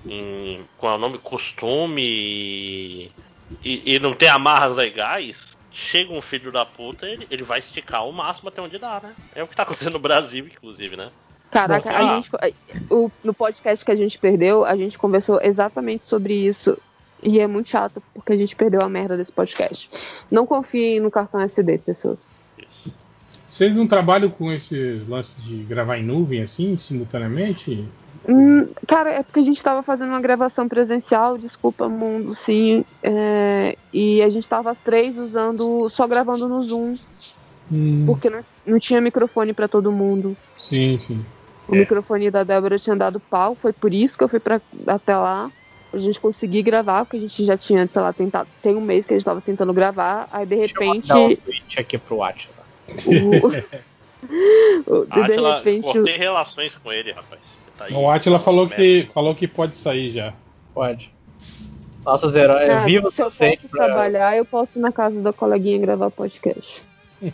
em 0.07 0.65
qual 0.77 0.93
é 0.93 0.95
o 0.95 0.99
nome? 0.99 1.17
Costume 1.19 3.11
e, 3.63 3.95
e 3.95 3.99
não 3.99 4.13
tem 4.13 4.29
amarras 4.29 4.75
legais. 4.75 5.56
Chega 5.79 6.11
um 6.11 6.21
filho 6.21 6.51
da 6.51 6.65
puta, 6.65 7.05
ele, 7.05 7.27
ele 7.29 7.43
vai 7.43 7.59
esticar 7.59 8.03
o 8.07 8.11
máximo 8.11 8.49
até 8.49 8.59
onde 8.59 8.79
dá, 8.79 8.99
né? 9.01 9.13
É 9.35 9.43
o 9.43 9.47
que 9.47 9.55
tá 9.55 9.61
acontecendo 9.61 9.93
no 9.93 9.99
Brasil, 9.99 10.47
inclusive, 10.47 10.97
né? 10.97 11.11
Caraca, 11.51 11.91
a 11.91 12.15
gente, 12.15 12.29
o- 12.89 13.11
no 13.23 13.33
podcast 13.33 13.85
que 13.85 13.91
a 13.91 13.95
gente 13.95 14.17
perdeu, 14.17 14.65
a 14.65 14.75
gente 14.75 14.97
conversou 14.97 15.39
exatamente 15.41 16.05
sobre 16.07 16.33
isso. 16.33 16.75
E 17.21 17.39
é 17.39 17.45
muito 17.47 17.69
chato, 17.69 18.01
porque 18.13 18.33
a 18.33 18.37
gente 18.37 18.55
perdeu 18.55 18.81
a 18.81 18.89
merda 18.89 19.15
desse 19.15 19.31
podcast. 19.31 19.89
Não 20.31 20.45
confiem 20.47 20.99
no 20.99 21.11
cartão 21.11 21.39
SD, 21.41 21.77
pessoas. 21.77 22.31
Vocês 23.49 23.73
não 23.73 23.87
trabalham 23.87 24.29
com 24.29 24.51
esses 24.51 25.07
lances 25.07 25.43
de 25.43 25.63
gravar 25.63 25.97
em 25.97 26.03
nuvem 26.03 26.41
assim, 26.41 26.77
simultaneamente? 26.77 27.87
Hum, 28.27 28.67
cara, 28.85 29.11
é 29.11 29.23
porque 29.23 29.39
a 29.39 29.43
gente 29.43 29.63
tava 29.63 29.81
fazendo 29.81 30.09
uma 30.09 30.19
gravação 30.19 30.67
presencial, 30.67 31.37
desculpa, 31.37 31.87
mundo, 31.87 32.35
sim. 32.35 32.83
é, 33.01 33.77
e 33.93 34.21
a 34.21 34.29
gente 34.29 34.47
tava 34.49 34.71
as 34.71 34.77
três 34.79 35.17
usando, 35.17 35.89
só 35.89 36.05
gravando 36.07 36.47
no 36.49 36.61
Zoom, 36.63 36.95
Hum, 37.71 38.03
porque 38.05 38.29
não, 38.29 38.39
não 38.65 38.79
tinha 38.79 39.01
microfone 39.01 39.53
pra 39.53 39.67
todo 39.67 39.91
mundo. 39.91 40.37
sim, 40.57 40.97
sim. 40.99 41.25
O 41.67 41.75
microfone 41.75 42.31
da 42.31 42.43
Débora 42.45 42.79
tinha 42.79 42.95
dado 42.95 43.19
pau, 43.19 43.53
foi 43.53 43.73
por 43.73 43.93
isso 43.93 44.17
que 44.17 44.23
eu 44.23 44.29
fui 44.29 44.39
pra, 44.39 44.61
até 44.87 45.17
lá. 45.17 45.51
Pra 45.91 45.99
gente 45.99 46.19
conseguir 46.19 46.63
gravar, 46.63 47.03
porque 47.03 47.17
a 47.17 47.19
gente 47.19 47.45
já 47.45 47.57
tinha, 47.57 47.85
sei 47.87 48.01
lá, 48.01 48.13
tentado. 48.13 48.47
Tem 48.61 48.75
um 48.75 48.81
mês 48.81 49.05
que 49.05 49.13
a 49.13 49.17
gente 49.17 49.25
tava 49.25 49.41
tentando 49.41 49.73
gravar, 49.73 50.27
aí 50.31 50.45
de 50.45 50.55
repente. 50.55 51.07
Dá 51.07 51.19
um 51.19 51.35
tweet 51.35 51.79
aqui 51.79 51.97
pro 51.97 52.23
Atila. 52.23 52.56
O- 53.05 53.47
o- 55.01 55.05
de 55.05 55.21
Atila, 55.21 55.57
repente. 55.57 55.87
o- 55.87 55.93
cortei 55.93 56.17
relações 56.17 56.73
com 56.83 56.91
ele, 56.91 57.11
rapaz. 57.11 57.41
Tá 57.77 57.85
aí, 57.85 57.93
O 57.93 58.09
Atila 58.09 58.37
tá 58.39 58.43
falou 58.45 58.67
que, 58.67 59.07
falou 59.13 59.35
que 59.35 59.47
pode 59.47 59.77
sair 59.77 60.11
já. 60.11 60.33
Pode. 60.73 61.11
Nossos 62.05 62.35
heróis. 62.35 62.69
Ah, 62.69 62.85
viva 62.85 63.11
se 63.11 63.21
eu 63.21 63.25
posso 63.25 63.67
trabalhar, 63.69 64.37
eu 64.37 64.45
posso 64.45 64.79
ir 64.79 64.81
na 64.81 64.91
casa 64.91 65.19
da 65.21 65.33
coleguinha 65.33 65.77
gravar 65.79 66.09
podcast. 66.09 66.81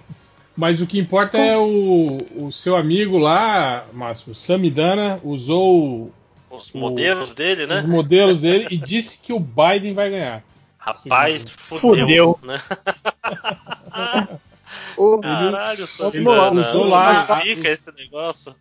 Mas 0.55 0.81
o 0.81 0.85
que 0.87 0.99
importa 0.99 1.37
é 1.37 1.57
o, 1.57 2.19
o 2.35 2.51
seu 2.51 2.75
amigo 2.75 3.17
lá, 3.17 3.85
Márcio, 3.91 4.33
o 4.33 4.35
Samidana, 4.35 5.19
usou 5.23 6.11
Os 6.49 6.71
modelos 6.73 7.33
dele, 7.33 7.65
né? 7.65 7.77
os 7.79 7.85
modelos 7.85 8.39
dele 8.39 8.67
e 8.69 8.77
disse 8.77 9.19
que 9.19 9.33
o 9.33 9.39
Biden 9.39 9.95
vai 9.95 10.11
ganhar. 10.11 10.43
Rapaz, 10.77 11.49
fudeu. 11.49 11.79
Fudeu. 11.97 12.39
Né? 12.43 12.61
Ô, 14.97 15.19
Caralho, 15.19 15.87
sou 15.87 16.11
ele 16.13 16.23
usou 16.61 16.87
lá- 16.87 17.25
Fica 17.41 17.69
esse 17.69 17.91
negócio. 17.93 18.55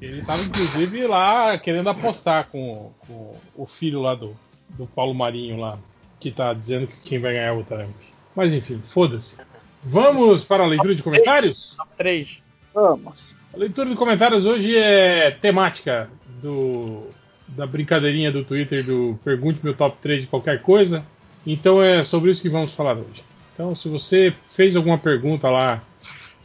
Ele 0.00 0.20
estava 0.20 0.42
inclusive 0.42 1.06
lá 1.06 1.56
querendo 1.58 1.88
apostar 1.88 2.48
com, 2.50 2.92
com 3.06 3.36
o 3.54 3.66
filho 3.66 4.00
lá 4.00 4.14
do, 4.14 4.36
do 4.70 4.86
Paulo 4.86 5.14
Marinho 5.14 5.58
lá, 5.60 5.78
que 6.18 6.30
tá 6.30 6.52
dizendo 6.52 6.86
que 6.88 6.96
quem 7.08 7.18
vai 7.20 7.32
ganhar 7.34 7.46
é 7.46 7.52
o 7.52 7.62
Trump. 7.62 7.94
Mas 8.34 8.52
enfim, 8.52 8.80
foda-se. 8.82 9.36
Vamos 9.84 10.44
para 10.44 10.64
a 10.64 10.66
leitura 10.66 10.94
de 10.94 11.02
comentários? 11.02 11.76
Três. 11.96 12.38
Vamos. 12.74 13.36
A 13.54 13.56
leitura 13.58 13.88
de 13.90 13.96
comentários 13.96 14.44
hoje 14.46 14.76
é 14.76 15.30
temática 15.30 16.08
do 16.40 17.06
da 17.48 17.66
brincadeirinha 17.66 18.32
do 18.32 18.42
Twitter 18.42 18.82
do 18.82 19.18
Pergunte 19.22 19.60
meu 19.62 19.74
top 19.74 19.98
3 20.00 20.22
de 20.22 20.26
qualquer 20.26 20.62
coisa. 20.62 21.04
Então 21.46 21.82
é 21.82 22.02
sobre 22.02 22.30
isso 22.30 22.40
que 22.40 22.48
vamos 22.48 22.72
falar 22.72 22.96
hoje. 22.96 23.22
Então, 23.62 23.76
se 23.76 23.88
você 23.88 24.34
fez 24.48 24.74
alguma 24.74 24.98
pergunta 24.98 25.48
lá 25.48 25.80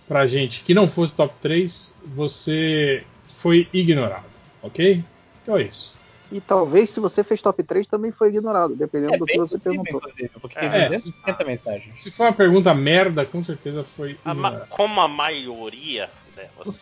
pra 0.08 0.28
gente 0.28 0.62
que 0.62 0.72
não 0.76 0.88
fosse 0.88 1.16
top 1.16 1.33
3, 1.42 1.92
você 2.16 3.03
foi 3.26 3.67
ignorado, 3.74 4.24
ok? 4.62 5.03
Então 5.42 5.58
é 5.58 5.64
isso. 5.64 5.96
E 6.32 6.40
talvez 6.40 6.92
se 6.92 7.00
você 7.00 7.24
fez 7.24 7.42
top 7.42 7.64
3 7.64 7.88
também 7.88 8.12
foi 8.12 8.30
ignorado, 8.30 8.76
dependendo 8.76 9.16
É 9.16 9.17
do 9.17 9.26
que 9.26 9.35
você 9.35 9.58
possível, 9.58 9.83
perguntou. 9.83 10.12
porque 10.40 10.60
É, 10.60 10.90
se- 10.90 11.10
250 11.10 11.44
mensagens. 11.44 12.03
Se 12.03 12.12
for 12.12 12.26
uma 12.28 12.33
pergunta 12.33 12.72
merda, 12.76 13.26
com 13.26 13.44
certeza 13.44 13.83
foi 13.83 14.16
A 14.24 14.35
ma- 14.35 14.50
ignorado. 14.50 14.69
como 14.69 15.01
a 15.01 15.08
maioria 15.08 16.12
delas. 16.38 16.76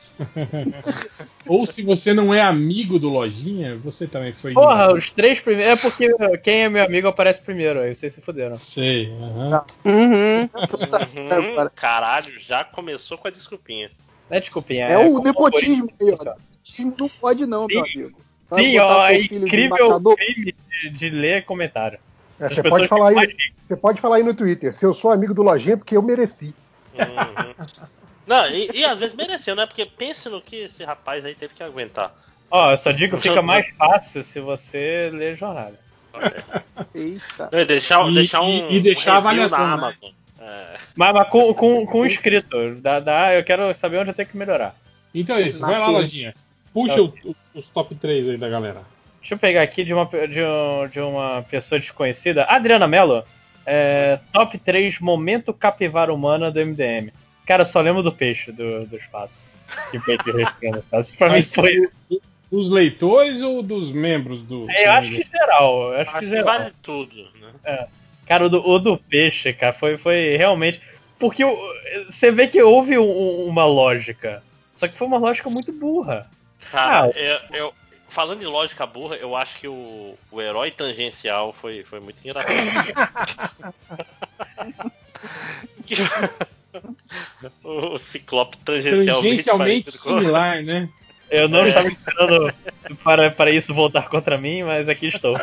Ou 1.47 1.65
se 1.65 1.83
você 1.83 2.13
não 2.13 2.33
é 2.33 2.41
amigo 2.41 2.99
do 2.99 3.09
Lojinha, 3.09 3.77
você 3.77 4.07
também 4.07 4.33
foi 4.33 4.53
Porra, 4.53 4.93
os 4.93 5.09
três 5.11 5.39
primeiros. 5.39 5.73
É 5.73 5.75
porque 5.75 6.09
quem 6.43 6.63
é 6.63 6.69
meu 6.69 6.83
amigo 6.83 7.07
aparece 7.07 7.41
primeiro, 7.41 7.79
aí 7.79 7.95
vocês 7.95 8.13
se 8.13 8.21
fuderam. 8.21 8.55
Sei, 8.55 9.11
aham. 9.13 9.65
Uhum. 9.85 10.41
Uhum, 10.41 11.69
caralho, 11.73 12.39
já 12.39 12.63
começou 12.63 13.17
com 13.17 13.27
a 13.27 13.31
desculpinha. 13.31 13.89
Não 14.29 14.37
é 14.37 14.39
desculpinha. 14.39 14.85
É 14.87 14.97
o 14.97 15.13
como 15.13 15.23
nepotismo 15.23 15.89
aí, 15.99 16.11
ó. 16.11 16.17
funciona. 16.17 16.35
Nepotismo 16.37 16.95
não 16.99 17.09
pode 17.09 17.45
não, 17.45 17.67
meu 17.67 17.85
Sim. 17.85 17.99
amigo. 17.99 18.21
Vai 18.49 18.63
Sim, 18.63 18.77
ó, 18.79 19.07
é 19.07 19.21
incrível 19.21 20.01
crime 20.15 20.55
de, 20.81 20.89
de 20.89 21.09
ler 21.09 21.45
comentário. 21.45 21.99
É, 22.39 22.49
você, 22.49 22.61
pode 22.61 22.87
falar 22.87 23.09
aí, 23.09 23.35
você 23.65 23.75
pode 23.75 24.01
falar 24.01 24.17
aí 24.17 24.23
no 24.23 24.33
Twitter. 24.33 24.73
Se 24.73 24.85
eu 24.85 24.93
sou 24.93 25.09
amigo 25.09 25.33
do 25.33 25.41
Lojinha, 25.41 25.73
é 25.73 25.77
porque 25.77 25.95
eu 25.95 26.01
mereci. 26.01 26.53
Uhum. 26.93 27.65
Não, 28.27 28.47
e, 28.47 28.69
e 28.73 28.85
às 28.85 28.97
vezes 28.97 29.15
mereceu, 29.15 29.55
né? 29.55 29.65
Porque 29.65 29.85
pense 29.85 30.27
no 30.29 30.41
que 30.41 30.55
esse 30.63 30.83
rapaz 30.83 31.23
aí 31.25 31.35
teve 31.35 31.53
que 31.53 31.63
aguentar. 31.63 32.11
Ó, 32.49 32.71
eu 32.71 32.77
só 32.77 32.91
digo 32.91 33.17
que 33.17 33.29
fica 33.29 33.41
mais 33.41 33.67
fácil 33.75 34.23
se 34.23 34.39
você 34.39 35.09
ler 35.13 35.35
jornada. 35.35 35.79
Eita. 36.93 37.65
Deixar, 37.65 38.07
E- 38.09 38.13
deixar 38.13 38.41
um. 38.41 38.69
e 38.71 38.79
deixar 38.79 39.11
um 39.11 39.15
a 39.15 39.17
avaliação, 39.17 39.77
na 39.77 39.87
né? 39.89 39.93
É. 40.39 40.77
Mas, 40.95 41.13
mas 41.13 41.29
com, 41.29 41.53
com, 41.53 41.85
com 41.85 42.05
escrito. 42.05 42.75
Dá, 42.75 42.99
dá, 42.99 43.33
eu 43.35 43.43
quero 43.43 43.73
saber 43.75 43.97
onde 43.99 44.11
eu 44.11 44.13
tenho 44.15 44.27
que 44.27 44.37
melhorar. 44.37 44.75
Então 45.13 45.35
é 45.37 45.41
isso, 45.41 45.59
vai 45.61 45.79
lá. 45.79 45.87
Lojinha. 45.87 46.33
Puxa 46.73 47.01
o- 47.01 47.13
o- 47.23 47.35
os 47.53 47.67
top 47.67 47.95
3 47.95 48.29
aí 48.29 48.37
da 48.37 48.49
galera. 48.49 48.81
Deixa 49.19 49.33
eu 49.33 49.39
pegar 49.39 49.61
aqui 49.63 49.83
de 49.83 49.93
uma, 49.93 50.05
de, 50.05 50.41
um- 50.43 50.87
de 50.87 50.99
uma 50.99 51.43
pessoa 51.49 51.79
desconhecida. 51.79 52.43
Adriana 52.45 52.87
Mello. 52.87 53.23
É, 53.65 54.19
top 54.31 54.57
3 54.59 54.99
momento 54.99 55.51
capivara 55.51 56.13
humana 56.13 56.51
do 56.51 56.59
MDM. 56.59 57.11
Cara, 57.45 57.61
eu 57.61 57.65
só 57.65 57.79
lembro 57.81 58.03
do 58.03 58.11
peixe 58.11 58.51
do, 58.51 58.85
do 58.85 58.95
espaço. 58.97 59.39
Que 59.91 59.99
peito 59.99 60.31
respirando. 60.31 60.83
Isso 60.99 61.17
pra 61.17 61.29
mim 61.29 61.41
foi. 61.43 61.75
do- 62.09 62.21
Dos 62.51 62.69
leitores 62.69 63.41
ou 63.41 63.63
dos 63.63 63.91
membros 63.91 64.43
do. 64.43 64.69
É, 64.69 64.85
eu 64.85 64.91
acho 64.91 65.09
que 65.09 65.23
geral. 65.29 65.93
Eu 65.93 66.01
acho, 66.01 66.09
Acho 66.11 66.19
que 66.19 66.25
que 66.25 66.31
geral. 66.31 66.45
vale 66.45 66.73
tudo, 66.83 67.27
né? 67.63 67.87
Cara, 68.27 68.45
o 68.45 68.49
do, 68.49 68.65
o 68.69 68.77
do 68.79 68.97
peixe, 68.97 69.51
cara, 69.51 69.73
foi, 69.73 69.97
foi 69.97 70.37
realmente. 70.37 70.79
Porque 71.17 71.43
você 72.07 72.29
vê 72.31 72.47
que 72.47 72.61
houve 72.61 72.97
um- 72.99 73.45
uma 73.47 73.65
lógica. 73.65 74.43
Só 74.75 74.87
que 74.87 74.93
foi 74.93 75.07
uma 75.07 75.17
lógica 75.17 75.49
muito 75.49 75.71
burra. 75.73 76.29
Cara, 76.71 77.07
Ah. 77.07 77.09
eu, 77.19 77.39
eu- 77.57 77.73
falando 78.09 78.43
em 78.43 78.45
lógica 78.45 78.85
burra, 78.85 79.15
eu 79.15 79.35
acho 79.35 79.59
que 79.59 79.67
o, 79.67 80.15
o 80.31 80.39
herói 80.41 80.69
tangencial 80.71 81.51
foi, 81.51 81.83
foi 81.83 81.99
muito 81.99 82.17
engraçado. 82.23 82.53
O, 87.63 87.97
ciclope 87.97 88.57
tangencialmente, 88.59 89.21
Tangencialmente 89.21 89.85
com- 89.85 89.91
similar, 90.19 90.61
né? 90.63 90.89
Eu 91.29 91.47
não 91.49 91.59
É. 91.63 91.69
estava 91.69 91.87
esperando 91.87 92.53
para, 93.03 93.31
para 93.31 93.51
isso 93.51 93.73
voltar 93.73 94.09
contra 94.09 94.37
mim, 94.37 94.63
mas 94.63 94.87
aqui 94.87 95.07
estou. 95.07 95.39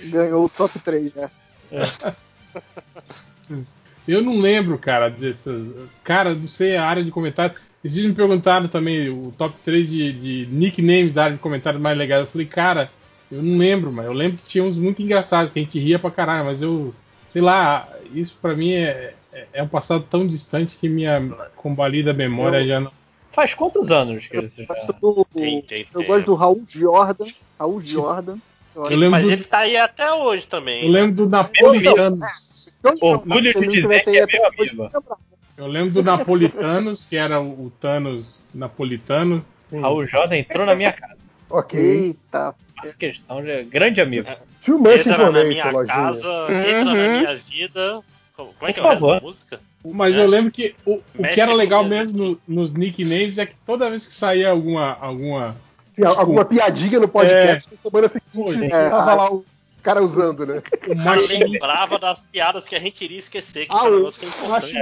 Ganhou 0.00 0.44
o 0.44 0.48
top 0.48 0.78
3, 0.80 1.12
né? 1.14 1.30
Eu 4.06 4.20
não 4.22 4.38
lembro, 4.40 4.76
cara, 4.78 5.08
dessas. 5.08 5.74
Cara, 6.02 6.34
não 6.34 6.48
sei 6.48 6.76
a 6.76 6.84
área 6.84 7.04
de 7.04 7.10
comentário. 7.10 7.54
Esses 7.84 7.96
dias 7.96 8.08
me 8.08 8.14
perguntaram 8.16 8.68
também 8.68 9.08
o 9.08 9.32
top 9.36 9.54
3 9.64 9.88
de, 9.88 10.12
de 10.12 10.48
nicknames 10.52 11.12
da 11.12 11.24
área 11.24 11.36
de 11.36 11.42
comentário 11.42 11.80
mais 11.80 11.96
legais. 11.96 12.20
Eu 12.22 12.26
falei, 12.26 12.46
cara, 12.46 12.90
eu 13.30 13.42
não 13.42 13.58
lembro, 13.58 13.92
mas 13.92 14.06
eu 14.06 14.12
lembro 14.12 14.38
que 14.38 14.46
tinha 14.46 14.62
uns 14.64 14.76
muito 14.76 15.02
engraçados, 15.02 15.52
que 15.52 15.58
a 15.58 15.62
gente 15.62 15.78
ria 15.78 15.98
pra 15.98 16.10
caralho, 16.10 16.44
mas 16.44 16.62
eu. 16.62 16.94
Sei 17.32 17.40
lá, 17.40 17.88
isso 18.12 18.38
pra 18.42 18.54
mim 18.54 18.72
é, 18.74 19.14
é- 19.32 19.46
é 19.54 19.62
um 19.62 19.68
passado 19.68 20.04
tão 20.10 20.26
distante 20.26 20.76
que 20.76 20.86
minha 20.86 21.26
combalida 21.56 22.12
memória 22.12 22.58
Eu- 22.58 22.66
já 22.66 22.80
não. 22.80 22.92
Faz 23.30 23.54
quantos 23.54 23.90
anos 23.90 24.26
que 24.28 24.36
isso 24.38 24.62
já. 24.62 24.74
do- 25.00 25.26
Tem, 25.32 25.62
tem, 25.62 25.86
Eu 25.94 26.00
tem. 26.00 26.06
gosto 26.06 26.26
do 26.26 26.34
Raul 26.34 26.62
Jordan. 26.68 27.28
Raul 27.58 27.80
Jordan. 27.80 28.36
Eu 28.76 28.84
lembro 28.84 29.10
Mas 29.12 29.24
do, 29.24 29.32
ele 29.32 29.44
tá 29.44 29.58
aí 29.60 29.76
até 29.78 30.12
hoje 30.12 30.46
também. 30.46 30.84
eu 30.84 30.90
lembro 30.90 31.16
do 31.16 31.28
Napolitanos. 31.30 32.70
Orgulho 33.00 33.54
de 33.58 33.66
dizer 33.68 34.04
que 34.04 34.18
é 34.18 34.26
meu 34.26 34.46
amigo. 34.46 34.90
Eu 35.56 35.66
lembro 35.66 35.90
do 35.92 36.02
Napolitanos, 36.02 37.06
que 37.06 37.16
era 37.16 37.40
o, 37.40 37.66
o 37.66 37.72
Thanos 37.80 38.48
napolitano. 38.52 39.42
Raul 39.72 40.06
Jordan 40.06 40.36
entrou 40.36 40.66
na 40.66 40.74
minha 40.74 40.92
casa. 40.92 41.16
Ok. 41.52 41.78
Eita. 41.78 42.54
Faço 42.76 42.96
questão 42.96 43.42
de 43.42 43.62
grande 43.64 44.00
amigo. 44.00 44.28
Too 44.64 44.78
much 44.78 45.06
Entra 45.06 45.30
na 45.30 45.44
minha 45.44 45.70
Lojinha. 45.70 45.94
casa, 45.94 46.46
entra 46.50 46.84
na 46.84 46.92
Uhum. 46.92 47.18
minha 47.18 47.36
vida. 47.36 48.00
Como 48.36 48.52
como 48.54 48.70
é 48.70 48.72
que 48.72 48.80
é 48.80 48.82
Por 48.82 48.88
o 48.88 48.90
resto 48.90 49.00
favor. 49.00 49.14
da 49.20 49.26
música? 49.26 49.60
Mas 49.84 50.16
É. 50.16 50.22
eu 50.22 50.26
lembro 50.28 50.50
que 50.52 50.74
o, 50.86 50.94
o 51.18 51.22
que 51.22 51.40
era 51.40 51.52
legal 51.52 51.84
mesmo 51.84 52.16
no- 52.16 52.40
nos 52.48 52.72
nicknames 52.72 53.36
é 53.38 53.46
que 53.46 53.54
toda 53.66 53.90
vez 53.90 54.06
que 54.06 54.14
saía 54.14 54.50
alguma. 54.50 54.96
alguma 55.00 55.56
Se 55.92 56.04
alguma 56.04 56.44
piadinha 56.44 56.98
no 56.98 57.08
podcast, 57.08 57.68
na 57.70 57.90
semana 57.90 58.08
Pô, 58.32 58.50
seguinte 58.50 58.58
gente. 58.62 58.70
tava 58.70 59.14
lá 59.14 59.30
o 59.32 59.44
cara 59.82 60.02
usando, 60.02 60.46
né? 60.46 60.62
o 60.88 60.96
cara 61.04 61.20
lembrava 61.20 61.98
das 61.98 62.22
piadas 62.22 62.64
que 62.64 62.74
a 62.74 62.80
gente 62.80 63.04
iria 63.04 63.18
esquecer, 63.18 63.66
que 63.66 63.72
Ah, 63.74 63.80
ah, 63.80 63.88
o- 63.90 64.06
é 64.06 64.26
importante, 64.26 64.72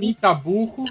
né, 0.00 0.14
Tabuco. 0.20 0.86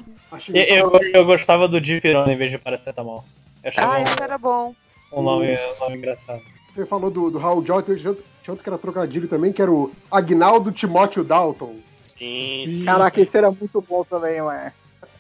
Eu, 0.54 0.64
eu, 0.64 1.00
eu 1.14 1.26
gostava 1.26 1.68
do 1.68 1.80
Dipirona 1.82 2.32
em 2.32 2.38
vez 2.38 2.52
de 2.52 2.58
paracetamol. 2.58 3.24
Achava 3.64 3.96
Ah, 3.96 4.02
esse 4.02 4.22
era 4.22 4.38
bom. 4.38 4.76
Um 5.14 5.22
nome, 5.24 5.48
um 5.56 5.80
nome 5.80 5.98
engraçado. 5.98 6.42
Você 6.76 6.86
falou 6.86 7.12
do, 7.12 7.30
do 7.30 7.38
Raul 7.38 7.66
Jordan, 7.66 7.96
tinha 7.96 8.10
outro, 8.10 8.26
tinha 8.42 8.52
outro 8.52 8.64
que 8.64 8.70
era 8.70 8.78
trocadilho 8.78 9.28
também, 9.28 9.54
que 9.54 9.62
era 9.62 9.72
o 9.72 9.92
Agnaldo 10.12 10.72
Timóteo 10.72 11.24
Dalton. 11.24 11.76
Sim. 11.98 12.84
Caraca, 12.86 13.22
esse 13.22 13.38
era 13.38 13.52
muito 13.52 13.82
bom 13.82 14.04
também, 14.04 14.42
ué. 14.42 14.74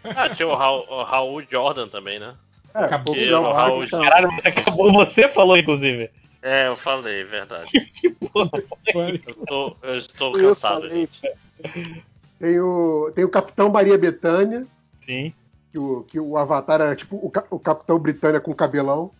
Ah, 0.03 0.29
tinha 0.29 0.47
o 0.47 0.55
Raul, 0.55 0.85
o 0.89 1.03
Raul 1.03 1.43
Jordan 1.49 1.87
também, 1.87 2.19
né? 2.19 2.33
É, 2.73 2.79
Acabou. 2.85 3.13
Que 3.13 3.31
o 3.31 3.51
Raul 3.51 3.83
então. 3.83 4.01
Caralho, 4.01 4.29
acabou. 4.43 4.91
Você 4.93 5.27
falou, 5.27 5.57
inclusive. 5.57 6.09
É, 6.41 6.67
eu 6.67 6.75
falei, 6.75 7.23
verdade. 7.23 7.69
Foi. 8.91 9.21
Eu, 9.25 9.35
tô, 9.45 9.75
eu 9.81 9.99
estou 9.99 10.37
Eu 10.37 10.49
cansado, 10.49 10.81
falei. 10.81 11.07
gente. 11.07 11.93
Tem 12.39 12.59
o, 12.59 13.11
tem 13.15 13.23
o 13.23 13.29
Capitão 13.29 13.69
Maria 13.69 13.97
Bethânia, 13.97 14.65
Sim. 15.05 15.33
que 15.71 15.79
o, 15.79 16.03
que 16.03 16.19
o 16.19 16.35
Avatar 16.35 16.81
era 16.81 16.95
tipo 16.95 17.15
o, 17.15 17.31
o 17.49 17.59
Capitão 17.59 17.97
Britânia 17.97 18.41
com 18.41 18.53
cabelão. 18.53 19.11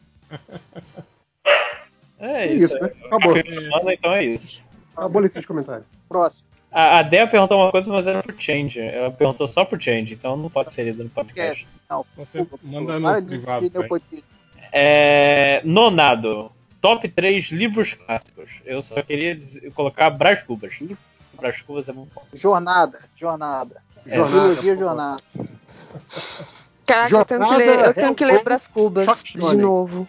É 2.20 2.46
É 2.46 2.54
isso. 2.54 2.66
isso, 2.66 2.80
né? 2.84 2.92
Acabou. 3.06 3.34
Mano, 3.72 3.92
então 3.92 4.14
é 4.14 4.24
isso. 4.26 4.66
Acabou 4.96 5.20
a 5.20 5.22
leitura 5.22 5.42
de 5.42 5.48
comentário. 5.48 5.86
Próximo. 6.08 6.48
A, 6.72 7.00
a 7.00 7.04
Dea 7.04 7.28
perguntou 7.28 7.60
uma 7.62 7.72
coisa, 7.72 7.92
mas 7.92 8.08
era 8.08 8.24
por 8.24 8.34
change. 8.40 8.80
Ela 8.80 9.12
perguntou 9.12 9.48
só 9.48 9.64
por 9.66 9.82
change, 9.82 10.14
então 10.14 10.36
não 10.38 10.50
pode 10.50 10.74
ser 10.74 10.84
lido 10.86 11.04
no 11.04 11.10
podcast. 11.10 11.68
Não, 11.90 12.06
Você 12.18 12.48
manda 12.64 13.00
no 13.00 13.26
privado. 13.28 13.70
É, 14.72 15.62
nonado. 15.64 16.52
Top 16.82 17.08
3 17.08 17.46
livros 17.46 17.94
clássicos. 17.94 18.50
Eu 18.66 18.82
só 18.82 19.02
queria 19.04 19.36
dizer- 19.36 19.72
colocar 19.74 20.10
Brás 20.10 20.42
Cubas. 20.44 20.74
Brás 21.34 21.62
Cubas 21.62 21.88
é 21.88 21.94
muito 21.94 22.12
bom. 22.14 22.24
Jornada, 22.34 23.00
jornada. 23.16 23.82
É. 24.06 24.12
Trilogia 24.12 24.74
por 24.74 24.80
jornada. 24.80 25.24
Caraca, 26.86 27.16
eu 27.16 27.26
tenho 27.26 27.58
ler, 27.58 27.80
eu 27.86 27.94
tenho 27.94 28.16
que 28.16 28.26
ler 28.26 28.44
Brás 28.44 28.68
Cubas 28.68 29.24
de 29.24 29.38
novo. 29.38 30.08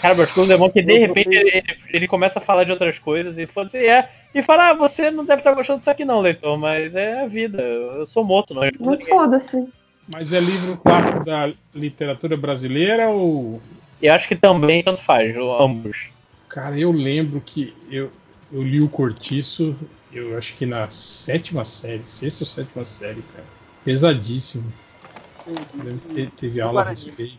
Cara, 0.00 0.14
Brás 0.14 0.30
Cubas 0.32 0.50
é 0.50 0.56
bom 0.56 0.70
que 0.70 0.82
de 0.82 0.92
Eu 0.92 1.00
repente 1.00 1.36
ele, 1.36 1.62
ele 1.92 2.08
começa 2.08 2.38
a 2.38 2.42
falar 2.42 2.64
de 2.64 2.72
outras 2.72 2.98
coisas 2.98 3.38
e 3.38 3.46
fala 3.46 3.66
assim, 3.66 3.78
é. 3.78 4.08
E 4.34 4.42
fala, 4.42 4.70
ah, 4.70 4.74
você 4.74 5.10
não 5.10 5.24
deve 5.24 5.40
estar 5.40 5.54
gostando 5.54 5.78
disso 5.78 5.90
aqui 5.90 6.04
não, 6.04 6.20
leitor, 6.20 6.58
mas 6.58 6.94
é 6.94 7.22
a 7.22 7.26
vida. 7.26 7.62
Eu 7.62 8.04
sou 8.06 8.22
morto, 8.22 8.54
não. 8.54 8.62
Mas 8.80 9.02
foda-se. 9.08 9.66
Mas 10.06 10.32
é 10.32 10.40
livro 10.40 10.76
clássico 10.76 11.24
da 11.24 11.52
literatura 11.74 12.36
brasileira 12.36 13.08
ou. 13.08 13.60
E 14.00 14.08
acho 14.08 14.28
que 14.28 14.36
também 14.36 14.82
tanto 14.82 15.02
faz, 15.02 15.34
ambos. 15.36 16.08
Cara, 16.48 16.78
eu 16.78 16.92
lembro 16.92 17.40
que 17.40 17.74
eu, 17.90 18.10
eu 18.52 18.62
li 18.62 18.80
o 18.80 18.88
Cortiço, 18.88 19.76
eu 20.12 20.36
acho 20.38 20.56
que 20.56 20.64
na 20.64 20.88
sétima 20.88 21.64
série, 21.64 22.06
sexta 22.06 22.44
ou 22.44 22.46
sétima 22.46 22.84
série, 22.84 23.22
cara. 23.22 23.44
Pesadíssimo. 23.84 24.72
Teve 26.36 26.60
aula 26.60 26.80
a 26.80 26.84
Guarani. 26.84 26.90
respeito. 26.90 27.38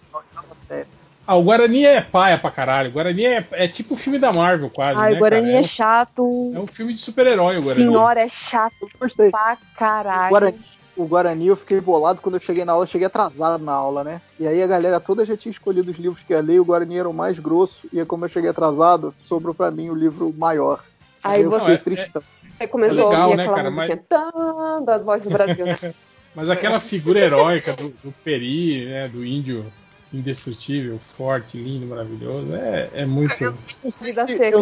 Série. 0.68 0.88
Ah, 1.28 1.36
o 1.36 1.44
Guarani 1.44 1.86
é 1.86 2.02
paia 2.02 2.38
pra 2.40 2.50
caralho. 2.50 2.90
O 2.90 2.94
Guarani 2.94 3.26
é, 3.26 3.48
é 3.52 3.68
tipo 3.68 3.94
o 3.94 3.98
filme 3.98 4.18
da 4.18 4.32
Marvel, 4.34 4.70
quase. 4.70 5.00
Ai, 5.00 5.12
né, 5.12 5.16
o 5.16 5.20
Guarani 5.20 5.48
cara? 5.48 5.58
é 5.58 5.62
um- 5.62 5.64
chato. 5.68 6.52
É 6.56 6.60
um 6.60 6.68
filme 6.68 6.94
de 6.94 7.00
super-herói, 7.00 7.58
o 7.58 7.62
Guarani. 7.62 7.86
Senhora, 7.86 8.22
é 8.22 8.30
chato 8.30 8.90
Gostei. 9.00 9.30
pra 9.30 9.58
caralho. 9.78 10.26
O 10.28 10.30
Guarani, 10.32 10.60
o 10.98 11.06
Guarani 11.06 11.48
eu 11.48 11.56
fiquei 11.56 11.80
bolado 11.80 12.20
quando 12.22 12.36
eu 12.36 12.42
cheguei 12.42 12.66
na 12.66 12.72
aula, 12.72 12.84
eu 12.84 12.88
cheguei 12.90 13.06
atrasado 13.06 13.64
na 13.64 13.74
aula, 13.74 14.04
né? 14.04 14.22
E 14.40 14.48
aí 14.48 14.62
a 14.64 14.68
galera 14.68 15.00
toda 15.00 15.24
já 15.24 15.38
tinha 15.38 15.52
escolhido 15.52 15.92
os 15.92 15.98
livros 15.98 16.24
que 16.24 16.34
ia 16.34 16.42
ler, 16.42 16.60
o 16.60 16.66
Guarani 16.66 16.98
era 16.98 17.08
o 17.10 17.14
mais 17.14 17.38
grosso, 17.38 17.88
e 17.94 18.00
aí 18.00 18.06
como 18.08 18.26
eu 18.26 18.30
cheguei 18.30 18.50
atrasado, 18.50 19.14
sobrou 19.24 19.54
pra 19.54 19.70
mim 19.70 19.90
o 19.92 19.96
livro 19.96 20.34
maior. 20.36 20.84
Aí 21.24 21.44
eu 21.44 21.50
você- 21.52 21.60
fiquei 21.60 21.74
Não, 21.76 21.76
é- 21.76 21.78
tristão. 21.78 22.24
Aí 22.60 22.68
começou 22.68 23.04
É 23.04 23.06
legal, 23.06 23.22
a 23.22 23.26
ouvir 23.26 23.38
né, 23.38 23.44
aquela 23.44 23.58
cara, 23.58 23.72
mas- 23.72 23.90
musiquinha 23.90 24.08
tan, 24.34 24.84
da 24.84 24.98
voz 24.98 25.22
do 25.22 25.30
Brasil, 25.30 25.66
né? 25.66 25.78
Mas 26.36 26.50
aquela 26.50 26.80
figura 26.80 27.20
heróica 27.20 27.74
do, 27.74 27.90
do 27.90 28.12
Peri, 28.24 28.86
né? 28.86 29.08
Do 29.08 29.26
índio 29.26 29.72
indestrutível, 30.12 30.98
forte, 31.00 31.58
lindo, 31.58 31.88
maravilhoso, 31.88 32.54
é, 32.56 32.90
é 32.94 33.06
muito. 33.06 33.32
Eu 33.42 33.54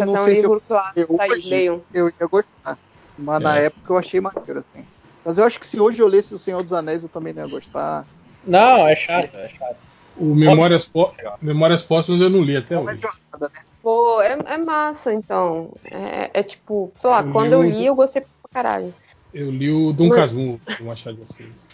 não 0.04 0.16
sei 0.24 0.36
se 0.36 0.44
eu- 0.44 0.54
eu 0.54 0.60
tá. 0.60 0.92
Eu 0.96 2.08
ia 2.08 2.26
gostar. 2.30 2.78
Mas 3.16 3.42
na 3.42 3.58
É. 3.58 3.64
época 3.66 3.92
eu 3.92 3.98
achei 3.98 4.20
maneiro, 4.20 4.60
assim. 4.60 4.86
Mas 5.24 5.38
eu 5.38 5.44
acho 5.44 5.58
que 5.58 5.66
se 5.66 5.80
hoje 5.80 6.00
eu 6.00 6.06
lesse 6.06 6.34
O 6.34 6.38
Senhor 6.38 6.62
dos 6.62 6.72
Anéis, 6.72 7.02
eu 7.02 7.08
também 7.08 7.32
não 7.32 7.42
ia 7.42 7.48
gostar. 7.48 8.06
Não, 8.46 8.86
é 8.86 8.94
chato, 8.94 9.34
é 9.36 9.48
chato. 9.48 9.76
O 10.16 10.34
Memórias, 10.34 10.88
Pó- 10.88 11.14
Memórias 11.40 11.82
Póstumas 11.82 12.20
eu 12.20 12.30
não 12.30 12.42
li 12.42 12.56
até 12.56 12.74
É 12.74 12.78
hoje. 12.78 13.00
jornada, 13.00 13.50
né? 13.54 13.60
Pô, 13.82 14.20
é, 14.20 14.32
é 14.32 14.58
massa, 14.58 15.12
então. 15.12 15.70
É, 15.84 16.40
é 16.40 16.42
tipo, 16.42 16.92
sei 17.00 17.10
lá, 17.10 17.22
Eu 17.22 17.32
quando 17.32 17.46
li 17.46 17.52
eu 17.52 17.62
li, 17.62 17.86
eu 17.86 17.94
gostei 17.94 18.22
pra 18.22 18.30
caralho. 18.52 18.94
Eu 19.32 19.50
li 19.50 19.70
o 19.70 19.92
Dom 19.92 20.08
Mas- 20.08 20.16
Casmurro, 20.18 20.60
do 20.78 20.84
Machado 20.84 21.16
de 21.16 21.22
Assis. 21.22 21.66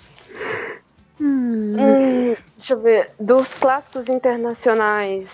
Hum, 1.21 1.77
deixa 2.57 2.75
eu 2.75 2.81
ver. 2.81 3.11
Dos 3.21 3.47
clássicos 3.55 4.09
internacionais. 4.09 5.29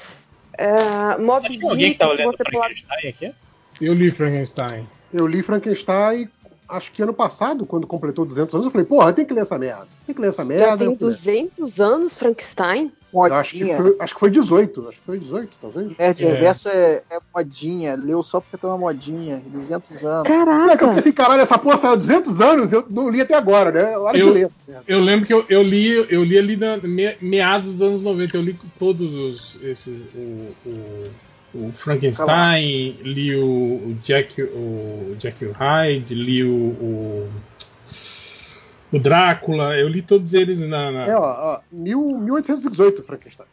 É, 0.59 1.17
Mob 1.19 1.47
Acho 1.47 1.59
que 1.59 1.65
alguém 1.65 1.79
Dick, 1.79 1.93
que 1.93 1.99
tá 1.99 2.11
olhando 2.11 2.37
Frankenstein 2.37 3.09
aqui? 3.09 3.35
Eu 3.81 3.95
li 3.95 4.11
Frankenstein. 4.11 4.87
Eu 5.13 5.27
li 5.27 5.43
Frankenstein, 5.43 6.29
acho 6.69 6.93
que 6.93 7.03
ano 7.03 7.15
passado, 7.15 7.65
quando 7.65 7.87
completou 7.87 8.27
200 8.27 8.55
anos, 8.55 8.67
eu 8.67 8.71
falei, 8.71 8.87
porra, 8.87 9.13
tem 9.13 9.25
que 9.25 9.33
ler 9.33 9.41
essa 9.41 9.59
merda. 9.59 9.89
Tem 10.07 10.15
que 10.15 10.21
ler 10.21 10.29
essa 10.29 10.43
Já 10.43 10.45
merda. 10.45 10.79
tem 10.79 10.87
Eu 10.89 10.97
fui 10.97 11.07
ler. 11.09 11.15
200 11.15 11.81
anos, 11.81 12.15
Frankenstein? 12.15 12.93
Eu 13.13 13.25
acho, 13.35 13.51
que 13.53 13.59
Modinha. 13.65 13.77
foi, 13.83 13.97
acho 13.99 14.15
que 14.15 14.21
foi 14.21 14.31
18, 14.31 14.89
acho 14.89 14.99
que 15.01 15.05
foi 15.05 15.19
18, 15.19 15.57
talvez. 15.61 15.99
Nerd 15.99 16.25
É. 16.25 16.33
Reverso 16.33 16.69
é, 16.69 17.03
é 17.11 17.19
modinha. 17.35 17.97
Leu 17.97 18.23
só 18.23 18.41
porque 18.41 18.57
tá 18.57 18.69
uma 18.69 18.79
modinha. 18.79 19.43
200 19.47 20.05
anos. 20.05 20.27
É 20.27 20.29
que 20.29 20.33
eu 20.33 20.45
Caraca! 20.47 20.95
pensei, 20.95 21.13
caralho, 21.13 21.43
essa 21.43 21.59
porra 21.59 21.79
saiu 21.79 21.93
há 21.95 21.97
200 21.97 22.41
anos, 22.41 22.73
eu 22.73 22.85
não 22.89 23.09
li 23.11 23.21
até 23.21 23.35
agora, 23.35 23.73
né? 23.73 23.99
Hora 23.99 24.17
Eu- 24.17 24.29
de 24.29 24.33
ler. 24.35 24.51
Eu 24.87 25.01
lembro 25.01 25.27
que 25.27 25.35
eu, 25.35 25.45
eu 25.49 25.63
li, 25.63 26.07
eu 26.09 26.23
li 26.23 26.39
ali 26.39 26.57
na 26.57 26.77
me- 26.77 27.17
meados 27.21 27.73
dos 27.73 27.83
anos 27.83 28.03
90, 28.05 28.37
eu 28.37 28.43
li 28.43 28.57
todos 28.79 29.13
os 29.15 29.59
esses 29.63 30.01
o, 30.15 30.47
o, 30.67 31.05
o 31.55 31.73
Frankenstein, 31.73 32.97
li 33.03 33.35
o, 33.37 33.45
o 33.45 33.99
Jack 34.05 34.41
o 34.41 35.17
Jack 35.19 35.45
Hyde, 35.47 36.15
li 36.15 36.45
o, 36.45 36.49
o 36.55 37.29
o 38.93 38.99
Drácula, 38.99 39.77
eu 39.79 39.89
li 39.89 40.03
todos 40.03 40.35
eles 40.35 40.61
na, 40.61 40.91
na- 40.91 41.07
É, 41.07 41.17
ó, 41.17 41.55
ó 41.55 41.61
mil- 41.71 42.19
1818, 42.19 43.03
Frankenstein. 43.03 43.47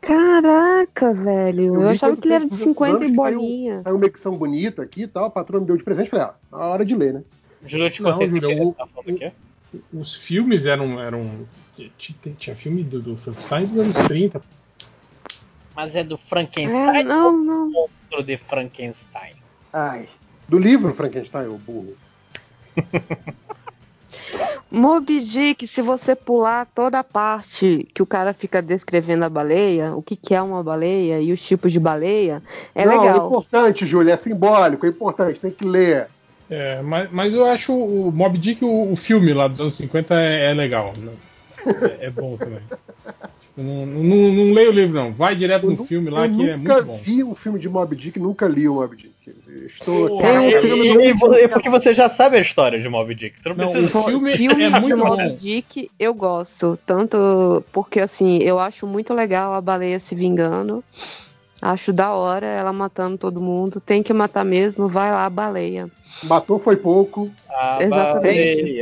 Caraca, 0.00 1.12
velho. 1.12 1.74
Eu, 1.74 1.82
li 1.82 1.88
achava 1.96 2.16
que 2.16 2.26
ele 2.28 2.34
era 2.34 2.44
de 2.44 2.50
200 2.50 2.68
50 2.72 2.96
anos 2.96 3.08
e 3.08 3.10
que 3.10 3.16
saiu- 3.16 3.38
bolinha. 3.40 3.82
Saiu 3.82 3.96
uma 3.96 4.06
edição 4.06 4.36
bonita 4.36 4.82
aqui 4.82 5.02
e 5.02 5.06
tal, 5.08 5.24
a 5.24 5.30
patroa 5.30 5.60
me 5.60 5.66
deu 5.66 5.76
de 5.76 5.82
presente, 5.84 6.10
falei, 6.10 6.26
ah, 6.26 6.34
na 6.50 6.58
hora 6.58 6.84
de 6.84 6.94
ler, 6.94 7.14
né? 7.14 7.22
Júlio, 7.64 7.86
eu 7.86 7.90
te 7.90 8.02
Não, 8.02 8.12
contei 8.12 8.28
Júlio, 8.28 8.48
que 8.48 8.60
o- 8.60 8.72
tá 8.74 8.86
os 9.92 10.14
filmes 10.14 10.64
eram 10.64 11.00
eram 11.00 11.46
tinha, 11.98 12.34
tinha 12.38 12.56
filme 12.56 12.82
do, 12.84 13.00
do 13.02 13.16
Frankenstein 13.16 13.66
dos 13.66 13.76
anos 13.76 13.96
30. 14.06 14.40
Mas 15.74 15.94
é 15.96 16.02
do 16.04 16.14
É, 16.14 16.18
Frankenstein 16.18 17.04
não, 17.04 17.26
ou 17.26 17.38
não. 17.38 17.70
monstro 17.70 18.22
de 18.24 18.36
Frankenstein? 18.38 19.34
Ai. 19.72 20.08
Do 20.48 20.58
livro 20.58 20.94
Frankenstein, 20.94 21.48
o 21.48 21.58
burro. 21.58 21.94
Moby 24.70 25.20
Dick, 25.20 25.66
se 25.66 25.80
você 25.80 26.14
pular 26.14 26.66
toda 26.74 26.98
a 26.98 27.04
parte 27.04 27.88
que 27.94 28.02
o 28.02 28.06
cara 28.06 28.34
fica 28.34 28.60
descrevendo 28.60 29.24
a 29.24 29.28
baleia, 29.28 29.94
o 29.94 30.02
que, 30.02 30.16
que 30.16 30.34
é 30.34 30.42
uma 30.42 30.62
baleia 30.62 31.20
e 31.20 31.32
os 31.32 31.40
tipos 31.40 31.72
de 31.72 31.78
baleia, 31.78 32.42
é 32.74 32.84
não, 32.84 32.92
é 32.92 32.98
legal. 32.98 33.26
importante, 33.26 33.86
Júlio, 33.86 34.12
é 34.12 34.16
simbólico, 34.16 34.84
é 34.84 34.88
importante, 34.88 35.38
tem 35.38 35.52
que 35.52 35.64
ler. 35.64 36.08
É, 36.50 36.80
mas, 36.82 37.10
mas 37.10 37.34
eu 37.34 37.46
acho 37.46 37.72
o 37.72 38.10
Mob 38.12 38.36
Dick, 38.38 38.64
o, 38.64 38.92
o 38.92 38.96
filme 38.96 39.32
lá 39.32 39.48
dos 39.48 39.60
anos 39.60 39.74
50 39.76 40.14
é, 40.20 40.50
é 40.50 40.54
legal. 40.54 40.92
né? 40.96 41.12
É, 42.00 42.06
é 42.06 42.10
bom 42.10 42.36
também. 42.36 42.60
Não, 43.56 43.86
não, 43.86 44.32
não 44.32 44.52
leio 44.52 44.70
o 44.70 44.74
livro, 44.74 44.94
não. 44.94 45.12
Vai 45.12 45.34
direto 45.34 45.66
no 45.70 45.84
filme 45.84 46.10
lá 46.10 46.26
eu 46.26 46.34
que 46.36 46.50
é 46.50 46.56
nunca 46.56 46.74
muito 46.74 46.86
bom. 46.86 47.00
vi 47.02 47.24
um 47.24 47.34
filme 47.34 47.58
de 47.58 47.68
Mob 47.68 47.96
Dick, 47.96 48.18
nunca 48.20 48.46
li 48.46 48.68
o 48.68 48.74
Mob 48.74 48.94
Dick. 48.96 49.14
Estou 49.66 50.20
um 50.22 50.22
e- 50.50 50.52
e- 51.04 51.08
e 51.08 51.12
vo- 51.14 51.32
é 51.34 51.48
porque 51.48 51.70
você 51.70 51.94
já 51.94 52.08
sabe 52.08 52.36
a 52.36 52.40
história 52.40 52.80
de 52.80 52.88
Mob 52.88 53.14
Dick. 53.14 53.40
Você 53.40 53.48
não, 53.48 53.56
Não, 53.56 53.72
precisa. 53.72 53.98
o 53.98 54.02
filme, 54.04 54.36
Filme 54.36 54.62
é 54.62 54.70
de 54.70 54.80
muito 54.80 54.96
Moby 54.98 55.22
bom. 55.28 55.36
Dick 55.36 55.90
eu 55.98 56.12
gosto, 56.14 56.78
tanto 56.86 57.64
porque 57.72 57.98
assim, 58.00 58.38
eu 58.42 58.58
acho 58.60 58.86
muito 58.86 59.14
legal 59.14 59.54
a 59.54 59.60
baleia 59.60 59.98
se 60.00 60.14
vingando. 60.14 60.84
Acho 61.60 61.92
da 61.92 62.12
hora 62.12 62.44
ela 62.46 62.72
matando 62.72 63.16
todo 63.16 63.40
mundo. 63.40 63.80
Tem 63.80 64.02
que 64.02 64.12
matar 64.12 64.44
mesmo, 64.44 64.86
vai 64.86 65.10
lá, 65.10 65.28
baleia. 65.30 65.88
Matou 66.22 66.58
foi 66.58 66.76
pouco. 66.76 67.30
A 67.50 67.78
Exatamente. 67.82 68.74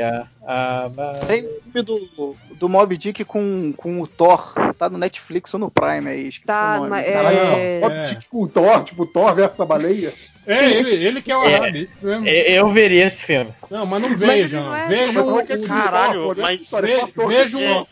Tem 1.26 1.44
o 1.44 1.62
filme 1.62 1.82
do, 1.82 2.36
do 2.56 2.68
Mob 2.68 2.96
Dick 2.96 3.24
com, 3.24 3.72
com 3.76 4.00
o 4.00 4.06
Thor. 4.06 4.52
Tá 4.78 4.88
no 4.88 4.98
Netflix 4.98 5.52
ou 5.54 5.60
no 5.60 5.70
Prime 5.70 6.08
aí. 6.10 6.28
Esqueci 6.28 6.46
Tá, 6.46 6.80
o 6.80 6.88
nome. 6.88 7.02
Caralho, 7.02 7.38
é. 7.38 7.80
Mob 7.80 7.94
Dick 8.08 8.28
com 8.28 8.42
o 8.42 8.48
Thor, 8.48 8.84
tipo 8.84 9.06
Thor 9.06 9.34
versus 9.34 9.60
a 9.60 9.64
baleia. 9.64 10.12
É, 10.46 10.70
ele, 10.70 10.90
ele 11.04 11.22
que 11.22 11.32
é 11.32 11.36
o 11.36 11.44
É. 11.44 11.56
Arabi, 11.56 11.82
isso 11.84 11.96
mesmo. 12.02 12.26
Eu 12.28 12.44
eu 12.44 12.70
veria 12.70 13.06
esse 13.06 13.22
filme. 13.22 13.50
Não, 13.70 13.86
mas 13.86 14.02
não 14.02 14.16
vejam. 14.16 14.64
não 14.64 14.74
é- 14.76 14.86
Vejam 14.88 15.24
Mas 15.26 15.34
o, 15.34 15.40
é 15.40 15.54
é 15.54 15.66
Caralho, 15.66 16.28
né? 16.34 16.42
mas- 16.42 16.60
História, 16.60 16.86
é 16.86 16.94
ve- 16.96 17.00
só 17.00 17.06
Thor. 17.08 17.28
vejam 17.28 17.60
É. 17.60 17.80
o- 17.80 17.86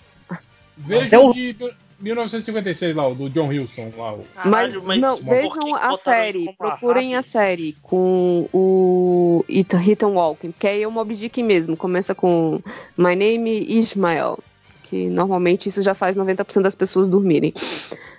vejam 0.77 1.27
o 1.31 1.35
de 1.35 1.57
1956 2.03 2.95
lá, 2.97 3.07
o 3.07 3.15
do 3.15 3.31
John 3.31 3.49
Huston 3.49 3.91
lá. 3.97 4.13
o- 4.15 4.19
Mas, 4.19 4.43
Caralho, 4.45 4.83
mas 4.83 5.01
não, 5.01 5.17
vejam 5.17 5.75
a 5.77 5.97
série, 5.99 6.53
procurem 6.59 7.15
a 7.15 7.19
Arabi? 7.19 7.31
série 7.31 7.77
com 7.83 8.49
o 8.53 9.45
Ethan, 9.49 10.09
Walking, 10.09 10.53
que 10.59 10.67
aí 10.67 10.83
é 10.83 10.89
o 10.89 10.91
Mob 10.91 11.15
Dick 11.15 11.43
mesmo, 11.43 11.77
começa 11.77 12.15
com 12.15 12.61
My 12.97 13.15
Name 13.15 13.63
is 13.63 13.91
Ismael, 13.93 14.39
que 14.85 15.09
normalmente 15.09 15.69
isso 15.69 15.83
já 15.83 15.95
faz 15.95 16.17
90% 16.17 16.63
das 16.65 16.75
pessoas 16.75 17.09
dormirem. 17.09 17.55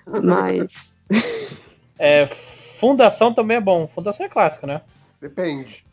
Mas 0.08 0.72
É, 2.00 2.26
Fundação 2.80 3.34
também 3.34 3.58
é 3.58 3.62
bom. 3.62 3.88
Fundação 3.88 4.26
é 4.26 4.30
clássico, 4.30 4.66
né? 4.68 4.82
Depende. 5.22 5.84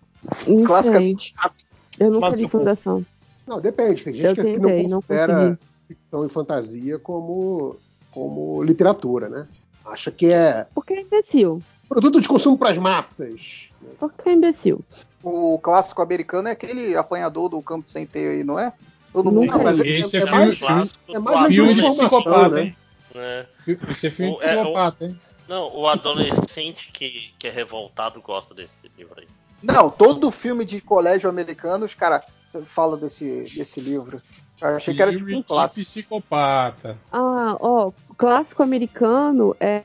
não 0.46 0.82
sei, 0.82 1.16
chato. 1.18 1.54
eu 1.98 2.10
nunca 2.10 2.30
Mas, 2.30 2.38
li 2.40 2.46
tipo, 2.46 2.58
Fundação. 2.58 3.04
Não, 3.46 3.60
depende. 3.60 4.02
Tem 4.04 4.14
gente 4.14 4.24
Eu 4.26 4.34
que 4.34 4.42
tentei, 4.42 4.82
não 4.82 4.88
não 4.88 5.02
considera 5.02 5.34
consegui. 5.34 5.58
Ficção 5.90 6.24
e 6.24 6.28
fantasia 6.28 6.98
como, 7.00 7.76
como 8.12 8.62
literatura, 8.62 9.28
né? 9.28 9.48
Acha 9.84 10.10
que 10.12 10.26
é 10.30 10.66
Porque 10.72 10.94
é 10.94 11.00
imbecil. 11.02 11.60
produto 11.88 12.20
de 12.20 12.28
consumo 12.28 12.56
para 12.56 12.70
as 12.70 12.78
massas. 12.78 13.68
Porque 13.98 14.28
é 14.28 14.32
imbecil. 14.32 14.84
O 15.22 15.58
clássico 15.58 16.00
americano 16.00 16.48
é 16.48 16.52
aquele 16.52 16.96
apanhador 16.96 17.48
do 17.48 17.60
campo 17.60 17.90
sem 17.90 18.06
aí, 18.30 18.44
não 18.44 18.58
é? 18.58 18.72
Todo 19.12 19.32
mundo 19.32 19.52
vi. 19.82 19.88
Esse 19.98 20.18
é, 20.18 20.20
é 20.22 20.26
filme, 20.26 20.46
mais- 20.46 20.58
filme, 20.58 20.90
É 21.08 21.18
mais 21.18 21.52
filme 21.54 21.74
de 21.74 21.82
psicopata, 21.82 22.48
né? 22.50 22.62
hein? 22.62 22.76
né? 23.14 23.46
Fi- 23.58 23.78
Esse 23.90 24.06
é 24.06 24.10
filme 24.10 24.32
de 24.32 24.38
O- 24.38 24.42
é, 24.42 24.52
o- 24.52 24.56
psicopata, 24.60 25.04
hein? 25.06 25.20
Não, 25.48 25.76
o 25.76 25.88
adolescente 25.88 26.90
que, 26.92 27.32
que 27.36 27.48
é 27.48 27.50
revoltado 27.50 28.22
gosta 28.22 28.54
desse 28.54 28.70
livro 28.96 29.14
aí. 29.18 29.26
Não, 29.60 29.90
todo 29.90 30.30
filme 30.30 30.64
de 30.64 30.80
colégio 30.80 31.28
americano, 31.28 31.84
os 31.84 31.94
caras 31.94 32.22
falam 32.66 32.96
desse, 32.96 33.50
desse 33.54 33.80
livro. 33.80 34.22
Eu 34.62 34.76
achei 34.76 34.94
que 34.94 35.02
era 35.02 35.10
tipo 35.10 35.24
um 35.34 35.42
clássico. 35.42 35.80
psicopata. 35.80 36.96
Ah, 37.12 37.56
ó, 37.60 37.92
clássico 38.16 38.62
americano 38.62 39.56
é, 39.58 39.82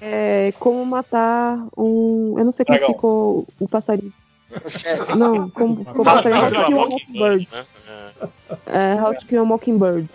é 0.00 0.52
como 0.58 0.84
matar 0.86 1.58
um. 1.76 2.34
Eu 2.38 2.44
não 2.44 2.52
sei 2.52 2.64
como 2.64 2.78
ficou 2.86 3.46
o 3.60 3.68
passarinho. 3.68 4.12
Não, 5.16 5.48
como, 5.50 5.84
como 5.84 6.02
o 6.02 6.04
Matar 6.04 6.22
passarinho. 6.22 6.42
How 6.42 6.50
to 6.50 6.66
Kill 6.66 6.80
a 6.82 6.86
Mockingbird, 6.88 7.48
né? 7.50 7.64
É. 8.66 8.94
É, 8.94 9.02
How 9.02 9.14
to 9.14 9.26
Kill 9.26 9.40
a 9.42 9.44
Mockingbird. 9.44 10.08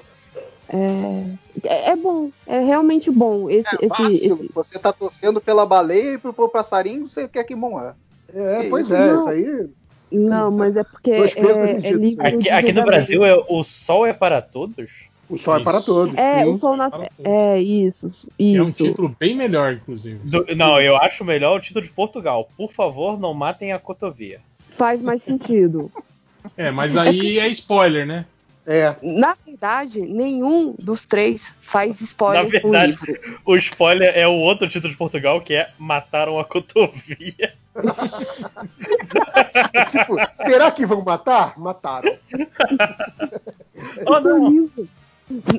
É, 0.69 1.23
é, 1.63 1.89
é 1.91 1.95
bom, 1.95 2.29
é 2.45 2.59
realmente 2.59 3.09
bom. 3.09 3.49
Esse, 3.49 3.73
É, 3.75 3.85
esse, 3.85 4.27
esse- 4.27 4.51
Você 4.53 4.77
tá 4.77 4.91
torcendo 4.91 5.39
pela 5.39 5.65
baleia 5.65 6.13
e 6.13 6.17
pro, 6.17 6.33
pro 6.33 6.49
passarinho 6.49 7.07
você 7.07 7.27
quer 7.27 7.43
que 7.45 7.55
morra. 7.55 7.95
É, 8.33 8.63
Que 8.63 8.69
pois 8.69 8.91
é, 8.91 9.07
Não. 9.13 9.19
isso 9.19 9.29
aí. 9.29 9.69
Não, 10.11 10.49
mas 10.51 10.75
é 10.75 10.83
porque 10.83 11.11
é, 11.11 11.87
é 11.87 11.91
livro 11.91 12.25
Aqui, 12.25 12.49
aqui 12.49 12.71
no. 12.71 12.83
Brasil 12.85 13.25
é 13.25 13.35
o 13.35 13.63
sol 13.63 14.05
é 14.05 14.13
para 14.13 14.41
todos. 14.41 14.89
O 15.29 15.37
sol 15.37 15.57
é 15.57 15.63
para 15.63 15.77
Isso. 15.79 15.85
todos. 15.85 16.15
É, 16.15 16.43
sim. 16.43 16.49
o 16.51 16.57
sol 16.57 16.77
nasce. 16.77 16.97
É, 17.23 17.59
isso. 17.61 18.09
Que 18.37 18.55
é 18.55 18.61
um 18.63 18.69
Isso. 18.69 18.85
título 18.85 19.13
bem 19.19 19.35
melhor, 19.35 19.73
inclusive. 19.73 20.17
Do- 20.23 20.45
não, 20.55 20.79
eu 20.79 20.95
acho 20.95 21.25
melhor 21.25 21.57
o 21.57 21.61
título 21.61 21.83
de 21.85 21.91
Portugal. 21.91 22.49
Por 22.55 22.71
favor, 22.71 23.19
não 23.19 23.33
matem 23.33 23.73
a 23.73 23.79
cotovia. 23.79 24.39
Faz 24.77 25.01
mais 25.01 25.21
sentido. 25.23 25.91
É, 26.55 26.71
mas 26.71 26.95
aí 26.95 27.39
é 27.39 27.47
spoiler, 27.49 28.05
né? 28.07 28.25
É. 28.65 28.95
Na 29.03 29.35
verdade, 29.45 29.99
nenhum 29.99 30.73
dos 30.79 31.05
três 31.05 31.41
faz 31.63 31.99
spoiler 31.99 32.43
Na 32.43 32.49
verdade, 32.49 32.97
livro. 33.05 33.39
o 33.45 33.57
spoiler 33.57 34.13
é 34.15 34.25
o 34.25 34.31
outro 34.31 34.69
título 34.69 34.91
de 34.93 34.97
Portugal, 34.97 35.41
que 35.41 35.53
é 35.55 35.69
Mataram 35.77 36.39
a 36.39 36.45
cotovia. 36.45 37.53
Tipo, 39.91 40.15
será 40.45 40.71
que 40.71 40.85
vão 40.85 41.01
matar? 41.03 41.57
Mataram. 41.57 42.15
Oh, 44.05 44.13
O 44.13 44.19
não. 44.19 44.49
livro. 44.49 44.87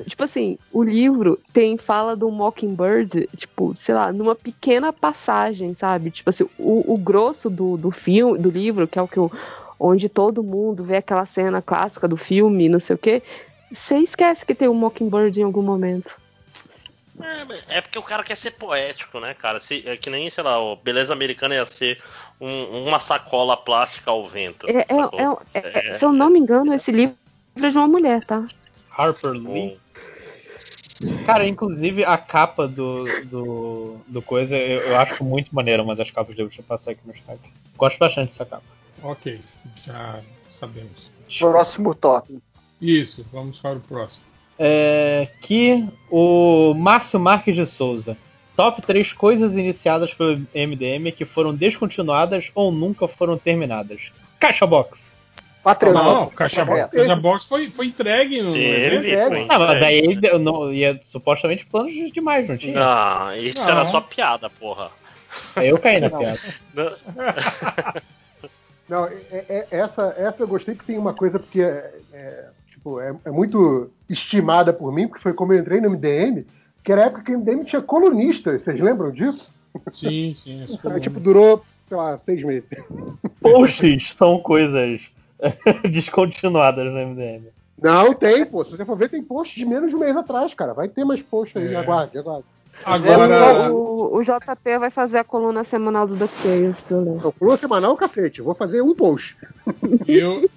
Tipo 0.07 0.23
assim, 0.23 0.57
o 0.73 0.81
livro 0.83 1.37
tem 1.53 1.77
fala 1.77 2.15
do 2.15 2.29
Mockingbird, 2.31 3.29
tipo, 3.37 3.75
sei 3.75 3.93
lá, 3.93 4.11
numa 4.11 4.33
pequena 4.33 4.91
passagem, 4.91 5.75
sabe? 5.75 6.09
Tipo 6.09 6.31
assim, 6.31 6.45
o, 6.57 6.93
o 6.93 6.97
grosso 6.97 7.51
do, 7.51 7.77
do 7.77 7.91
filme, 7.91 8.39
do 8.39 8.49
livro, 8.49 8.87
que 8.87 8.97
é 8.97 9.01
o 9.01 9.07
que 9.07 9.19
o, 9.19 9.31
onde 9.79 10.09
todo 10.09 10.41
mundo 10.41 10.83
vê 10.83 10.97
aquela 10.97 11.25
cena 11.27 11.61
clássica 11.61 12.07
do 12.07 12.17
filme, 12.17 12.67
não 12.67 12.79
sei 12.79 12.95
o 12.95 12.99
quê, 12.99 13.21
você 13.71 13.99
esquece 13.99 14.43
que 14.43 14.55
tem 14.55 14.67
o 14.67 14.73
Mockingbird 14.73 15.39
em 15.39 15.43
algum 15.43 15.61
momento. 15.61 16.09
É, 17.21 17.77
é 17.77 17.81
porque 17.81 17.99
o 17.99 18.03
cara 18.03 18.23
quer 18.23 18.35
ser 18.37 18.51
poético, 18.51 19.19
né, 19.19 19.33
cara? 19.33 19.59
Se, 19.59 19.87
é 19.87 19.97
que 19.97 20.09
nem, 20.09 20.29
sei 20.31 20.43
lá, 20.43 20.59
o 20.59 20.75
Beleza 20.75 21.11
Americana 21.11 21.55
ia 21.55 21.65
ser 21.65 22.01
um- 22.39 22.85
uma 22.87 22.99
sacola 22.99 23.57
plástica 23.57 24.09
ao 24.11 24.27
vento. 24.27 24.69
É, 24.69 24.79
é- 24.79 24.85
sacou? 24.85 25.41
é- 25.53 25.89
é- 25.89 25.97
se 25.97 26.05
eu 26.05 26.13
não 26.13 26.29
me 26.29 26.39
engano, 26.39 26.73
esse 26.73 26.91
livro 26.91 27.15
é 27.57 27.69
de 27.69 27.77
uma 27.77 27.87
mulher, 27.87 28.23
tá? 28.25 28.45
Harper 28.89 29.31
Lee. 29.31 29.79
Cara, 31.25 31.47
inclusive 31.47 32.03
a 32.03 32.17
capa 32.17 32.67
do, 32.67 33.05
do, 33.25 34.01
do 34.07 34.21
coisa 34.21 34.57
eu, 34.57 34.81
eu 34.81 34.97
acho 34.97 35.23
muito 35.23 35.53
maneira, 35.53 35.83
uma 35.83 35.95
das 35.95 36.11
capas 36.11 36.35
dele. 36.35 36.47
Deixa 36.49 36.61
eu 36.61 36.65
passar 36.65 36.91
aqui 36.91 37.01
no 37.05 37.13
chat. 37.13 37.39
Gosto 37.77 37.97
bastante 37.99 38.29
dessa 38.29 38.45
capa. 38.45 38.63
Ok, 39.01 39.39
já 39.85 40.21
sabemos. 40.49 41.11
Próximo 41.37 41.95
top. 41.95 42.37
Isso, 42.81 43.25
vamos 43.31 43.59
para 43.59 43.77
o 43.77 43.81
próximo. 43.81 44.25
É, 44.59 45.27
que 45.41 45.87
o 46.11 46.73
Márcio 46.75 47.19
Marques 47.19 47.55
de 47.55 47.65
Souza. 47.65 48.17
Top 48.55 48.81
3 48.81 49.13
coisas 49.13 49.53
iniciadas 49.53 50.13
pelo 50.13 50.41
MDM 50.53 51.13
que 51.15 51.23
foram 51.23 51.55
descontinuadas 51.55 52.51
ou 52.53 52.71
nunca 52.73 53.07
foram 53.07 53.37
terminadas. 53.37 54.11
Caixa 54.37 54.67
Box. 54.67 55.07
Patreon. 55.63 55.93
Não, 55.93 56.23
o 56.23 56.31
Caixa. 56.31 56.65
Box, 56.65 56.89
Caixa 56.91 57.15
Box 57.15 57.45
foi, 57.45 57.69
foi 57.69 57.85
entregue 57.87 58.41
no 58.41 58.55
evento. 58.55 59.29
foi. 59.29 59.45
Não, 59.45 59.59
mas 59.59 59.79
daí 59.79 59.97
ele 59.97 60.39
não, 60.39 60.73
ia 60.73 60.99
supostamente 61.05 61.65
planos 61.65 61.93
demais, 62.11 62.47
não 62.49 62.57
tinha? 62.57 62.73
Não, 62.79 63.33
isso 63.35 63.57
Não. 63.59 63.69
era 63.69 63.85
só 63.85 64.01
piada, 64.01 64.49
porra. 64.49 64.89
Eu 65.55 65.77
caí 65.77 65.99
na 65.99 66.09
Não. 66.09 66.19
piada. 66.19 66.39
Não. 66.73 66.91
Não, 68.89 69.05
é- 69.05 69.45
é- 69.47 69.67
essa, 69.69 70.15
essa 70.17 70.41
eu 70.43 70.47
gostei 70.47 70.73
que 70.73 70.83
tem 70.83 70.97
uma 70.97 71.13
coisa 71.13 71.37
porque 71.37 71.61
é, 71.61 71.91
é, 72.11 72.45
tipo, 72.79 72.99
é, 72.99 73.13
é 73.25 73.31
muito 73.31 73.91
estimada 74.09 74.71
por 74.71 74.91
mim, 74.91 75.07
porque 75.07 75.21
foi 75.21 75.33
como 75.33 75.53
eu 75.53 75.59
entrei 75.59 75.81
no 75.81 75.89
MDM, 75.89 76.45
que 76.83 76.91
era 76.91 77.03
a 77.03 77.05
época 77.05 77.23
que 77.23 77.35
o 77.35 77.39
MDM 77.39 77.63
tinha 77.65 77.81
colunistas, 77.81 78.63
vocês 78.63 78.79
lembram 78.79 79.11
disso? 79.11 79.49
Sim, 79.93 80.33
sim. 80.35 80.65
bom. 80.81 80.99
tipo, 80.99 81.19
durou, 81.19 81.63
sei 81.87 81.97
lá, 81.97 82.17
seis 82.17 82.41
meses. 82.41 82.63
Posts 83.41 84.13
são 84.13 84.39
coisas 84.39 85.01
descontinuadas 85.91 86.85
no 86.85 87.07
MDM. 87.07 87.43
Não, 87.81 88.13
tem, 88.13 88.45
pô. 88.45 88.63
Se 88.63 88.71
você 88.71 88.83
for 88.83 88.97
ver, 88.97 89.09
tem 89.09 89.23
post 89.23 89.57
de 89.57 89.65
menos 89.65 89.89
de 89.89 89.95
um 89.95 89.99
mês 89.99 90.15
atrás, 90.15 90.53
cara. 90.53 90.73
Vai 90.73 90.89
ter 90.89 91.05
mais 91.05 91.21
post 91.21 91.57
aí, 91.57 91.73
É. 91.73 91.77
aguarde, 91.77 92.17
aguarde. 92.17 92.45
Agora, 92.83 93.71
O, 93.71 94.17
o 94.17 94.23
JP 94.23 94.77
vai 94.79 94.89
fazer 94.89 95.17
a 95.17 95.23
coluna 95.23 95.63
semanal 95.65 96.07
do 96.07 96.15
DuckTales 96.15 96.77
ler. 96.89 97.15
Então, 97.17 97.33
coluna 97.37 97.57
semanal, 97.57 97.95
cacete. 97.95 98.39
Eu 98.39 98.45
vou 98.45 98.55
fazer 98.55 98.81
um 98.81 98.93
post. 98.95 99.37
eu. 100.07 100.49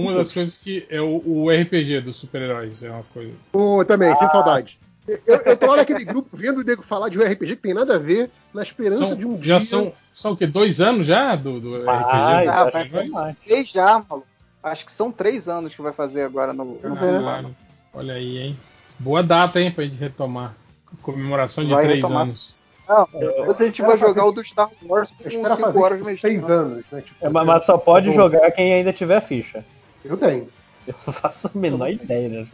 Uma 0.00 0.14
das 0.14 0.30
coisas 0.32 0.58
que 0.58 0.86
é 0.90 1.00
o, 1.00 1.22
o 1.24 1.50
RPG 1.50 2.00
dos 2.00 2.16
super-heróis 2.16 2.82
é 2.82 2.90
uma 2.90 3.02
coisa. 3.14 3.32
Pô, 3.50 3.84
também, 3.84 4.14
sem 4.16 4.28
saudade. 4.30 4.78
Eu, 5.08 5.36
eu 5.46 5.56
tô 5.56 5.66
lá 5.66 5.76
naquele 5.76 6.04
grupo 6.04 6.28
vendo 6.36 6.60
o 6.60 6.64
nego 6.64 6.82
falar 6.82 7.08
de 7.08 7.18
um 7.18 7.22
RPG 7.22 7.56
que 7.56 7.62
tem 7.62 7.72
nada 7.74 7.94
a 7.94 7.98
ver, 7.98 8.28
na 8.52 8.62
esperança 8.62 8.98
São- 9.06 9.14
de 9.14 9.24
um 9.26 9.36
já 9.42 9.58
dia. 9.58 9.60
são, 9.60 9.92
são 10.12 10.32
o 10.32 10.36
quê? 10.36 10.46
Dois 10.46 10.80
anos 10.80 11.06
já 11.06 11.36
do, 11.36 11.60
do 11.60 11.88
Ah, 11.88 12.40
RPG? 12.40 12.48
Ah, 12.48 12.64
vai 12.64 12.70
vai 12.72 12.88
fazer 12.90 13.10
mais. 13.10 13.36
três 13.44 13.70
já, 13.70 14.04
maluco. 14.08 14.26
Acho 14.62 14.84
que 14.84 14.90
são 14.92 15.12
três 15.12 15.48
anos 15.48 15.74
que 15.74 15.80
vai 15.80 15.92
fazer 15.92 16.22
agora 16.22 16.52
no, 16.52 16.78
ano. 16.82 16.96
Claro. 16.96 17.56
Olha 17.94 18.14
aí, 18.14 18.38
hein? 18.38 18.58
Boa 18.98 19.22
data, 19.22 19.60
hein, 19.60 19.70
pra 19.70 19.84
gente 19.84 19.96
retomar. 19.96 20.54
Comemoração 21.02 21.64
de 21.64 21.72
Vai 21.72 21.84
três 21.84 21.98
retomar. 22.00 22.22
anos. 22.22 22.54
Não, 22.88 23.08
depois 23.12 23.60
a 23.60 23.64
gente 23.64 23.82
vai 23.82 23.96
jogar 23.98 24.24
o 24.26 24.32
do 24.32 24.42
Star 24.44 24.70
Wars 24.84 25.10
com 25.10 25.28
Espera 25.28 25.54
5 25.56 25.66
fazer 25.66 25.78
horas 25.78 26.00
no 26.00 26.18
seis 26.18 26.44
anos, 26.50 26.84
né? 26.90 27.00
Tipo, 27.00 27.26
É, 27.26 27.28
mas 27.28 27.46
mas 27.46 27.64
só 27.64 27.76
pode 27.78 28.08
eu- 28.08 28.14
jogar 28.14 28.50
quem 28.52 28.72
ainda 28.74 28.92
tiver 28.92 29.20
ficha. 29.20 29.64
Eu 30.08 30.16
tenho. 30.16 30.48
Eu 30.86 30.94
não 31.06 31.12
faço 31.12 31.50
a 31.52 31.58
menor 31.58 31.90
ideia, 31.90 32.28
né? 32.28 32.46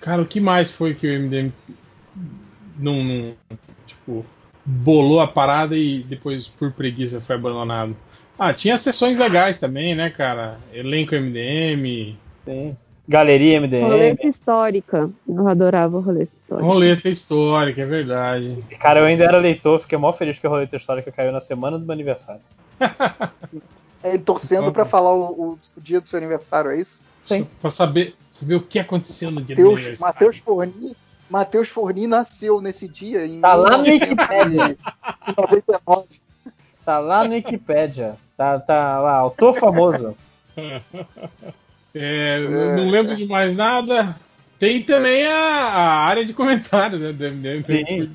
Cara, 0.00 0.22
o 0.22 0.26
que 0.26 0.40
mais 0.40 0.70
foi 0.70 0.94
que 0.94 1.06
o 1.06 1.20
MDM 1.20 1.52
não, 2.78 3.04
não, 3.04 3.34
tipo, 3.86 4.26
bolou 4.64 5.20
a 5.20 5.26
parada 5.26 5.76
e 5.76 6.02
depois, 6.02 6.48
por 6.48 6.72
preguiça, 6.72 7.20
foi 7.20 7.36
abandonado? 7.36 7.96
Ah, 8.38 8.52
tinha 8.52 8.76
sessões 8.76 9.16
legais 9.16 9.60
também, 9.60 9.94
né, 9.94 10.10
cara? 10.10 10.58
Elenco 10.72 11.14
MDM, 11.14 12.16
Sim. 12.44 12.76
Galeria 13.06 13.60
MDM. 13.60 13.82
Roleta 13.82 14.26
histórica. 14.26 15.10
Eu 15.28 15.48
adorava 15.48 16.00
roleta 16.00 16.32
histórica. 16.40 16.66
roleta 16.66 17.08
histórica, 17.08 17.82
é 17.82 17.86
verdade. 17.86 18.58
Cara, 18.78 19.00
eu 19.00 19.06
ainda 19.06 19.24
era 19.24 19.38
leitor, 19.38 19.80
fiquei 19.80 19.98
mó 19.98 20.12
feliz 20.12 20.38
que 20.38 20.46
a 20.46 20.50
roleta 20.50 20.76
histórica 20.76 21.10
caiu 21.10 21.32
na 21.32 21.40
semana 21.40 21.78
do 21.78 21.84
meu 21.84 21.92
aniversário. 21.92 22.40
É, 24.02 24.18
torcendo 24.18 24.72
pra 24.72 24.84
falar 24.84 25.12
o, 25.14 25.30
o- 25.52 25.58
o 25.76 25.80
dia 25.80 26.00
do 26.00 26.08
seu 26.08 26.18
aniversário, 26.18 26.70
é 26.72 26.80
isso? 26.80 27.00
Sim. 27.26 27.46
Pra 27.60 27.70
saber, 27.70 28.16
saber 28.32 28.56
o 28.56 28.60
que 28.60 28.78
aconteceu 28.78 29.30
no 29.30 29.40
dia 29.42 29.54
do 29.54 29.62
Mateus, 29.62 29.78
aniversário. 29.80 30.14
Mateus 30.14 30.38
Forni. 30.38 30.96
Matheus 31.30 31.68
Forni 31.68 32.06
nasceu 32.06 32.60
nesse 32.60 32.86
dia 32.88 33.24
em 33.24 33.40
Tá 33.40 33.54
lá 33.54 33.78
no 33.78 33.84
1999. 33.84 36.20
Tá 36.84 36.98
lá 36.98 37.24
no 37.24 37.34
Wikipedia. 37.34 38.16
Tá, 38.36 38.58
tá 38.58 38.98
lá, 39.00 39.14
autor 39.14 39.58
famoso. 39.58 40.16
É, 41.94 42.38
não- 42.40 42.76
não 42.76 42.90
lembro 42.90 43.14
de 43.14 43.26
mais 43.26 43.54
nada. 43.54 44.16
Tem 44.58 44.82
também 44.82 45.26
a, 45.26 45.34
a 45.36 46.04
área 46.06 46.24
de 46.24 46.32
comentários, 46.32 46.98
né, 47.00 47.12
do 47.12 47.22
MDM. 47.24 47.62
Sim. 47.66 48.10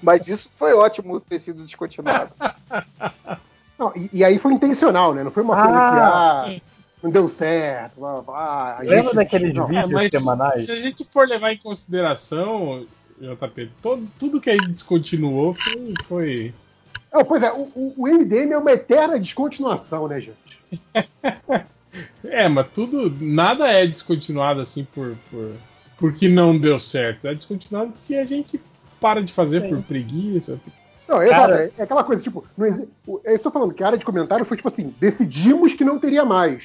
Mas 0.00 0.28
isso 0.28 0.48
foi 0.56 0.72
ótimo 0.72 1.18
ter 1.20 1.40
sido 1.40 1.64
descontinuado. 1.64 2.32
Não, 3.78 3.92
e, 3.96 4.10
e 4.12 4.24
aí 4.24 4.38
foi 4.38 4.52
intencional, 4.52 5.14
né? 5.14 5.22
Não 5.24 5.30
foi 5.30 5.42
uma 5.42 5.54
coisa 5.56 5.78
Ah. 5.78 6.44
que 6.46 6.56
ah, 6.56 6.60
não 7.02 7.10
deu 7.10 7.28
certo. 7.28 7.98
Blá, 7.98 8.12
blá, 8.12 8.22
blá, 8.22 8.76
a 8.78 8.82
Lembra 8.82 9.02
gente- 9.04 9.14
daqueles 9.16 9.54
não, 9.54 9.66
vídeos 9.66 9.90
Mas 9.90 10.10
semanais? 10.10 10.64
se 10.66 10.72
a 10.72 10.76
gente 10.80 11.04
for 11.04 11.26
levar 11.28 11.52
em 11.52 11.56
consideração, 11.58 12.86
JP, 13.20 13.70
todo, 13.80 14.06
tudo 14.18 14.40
que 14.40 14.50
aí 14.50 14.58
descontinuou 14.68 15.54
foi. 15.54 15.94
foi... 16.06 16.54
Pois 17.28 17.42
é, 17.42 17.52
o, 17.52 17.62
o- 17.74 17.94
o 17.98 18.08
MDM 18.08 18.52
é 18.52 18.58
uma 18.58 18.72
eterna 18.72 19.18
descontinuação, 19.18 20.08
né, 20.08 20.20
gente? 20.20 20.82
É, 22.24 22.48
mas 22.48 22.68
tudo. 22.72 23.14
Nada 23.20 23.68
é 23.70 23.86
descontinuado 23.86 24.62
assim 24.62 24.82
por. 24.94 25.14
por 25.30 25.52
porque 25.98 26.26
não 26.26 26.56
deu 26.56 26.80
certo. 26.80 27.28
É 27.28 27.34
descontinuado 27.34 27.92
porque 27.92 28.14
a 28.14 28.24
gente 28.24 28.58
para 28.98 29.22
de 29.22 29.30
fazer 29.30 29.68
por 29.68 29.82
preguiça. 29.82 30.58
Não, 31.08 31.22
exato. 31.22 31.40
Cara- 31.40 31.64
É, 31.64 31.70
é 31.78 31.82
aquela 31.82 32.04
coisa, 32.04 32.22
tipo, 32.22 32.44
não 32.56 32.66
exi- 32.66 32.88
eu 33.06 33.20
estou 33.26 33.50
falando 33.52 33.74
que 33.74 33.82
a 33.82 33.86
área 33.86 33.98
de 33.98 34.04
comentário 34.04 34.44
foi 34.44 34.56
tipo 34.56 34.68
assim, 34.68 34.94
decidimos 35.00 35.74
que 35.74 35.84
não 35.84 35.98
teria 35.98 36.24
mais. 36.24 36.62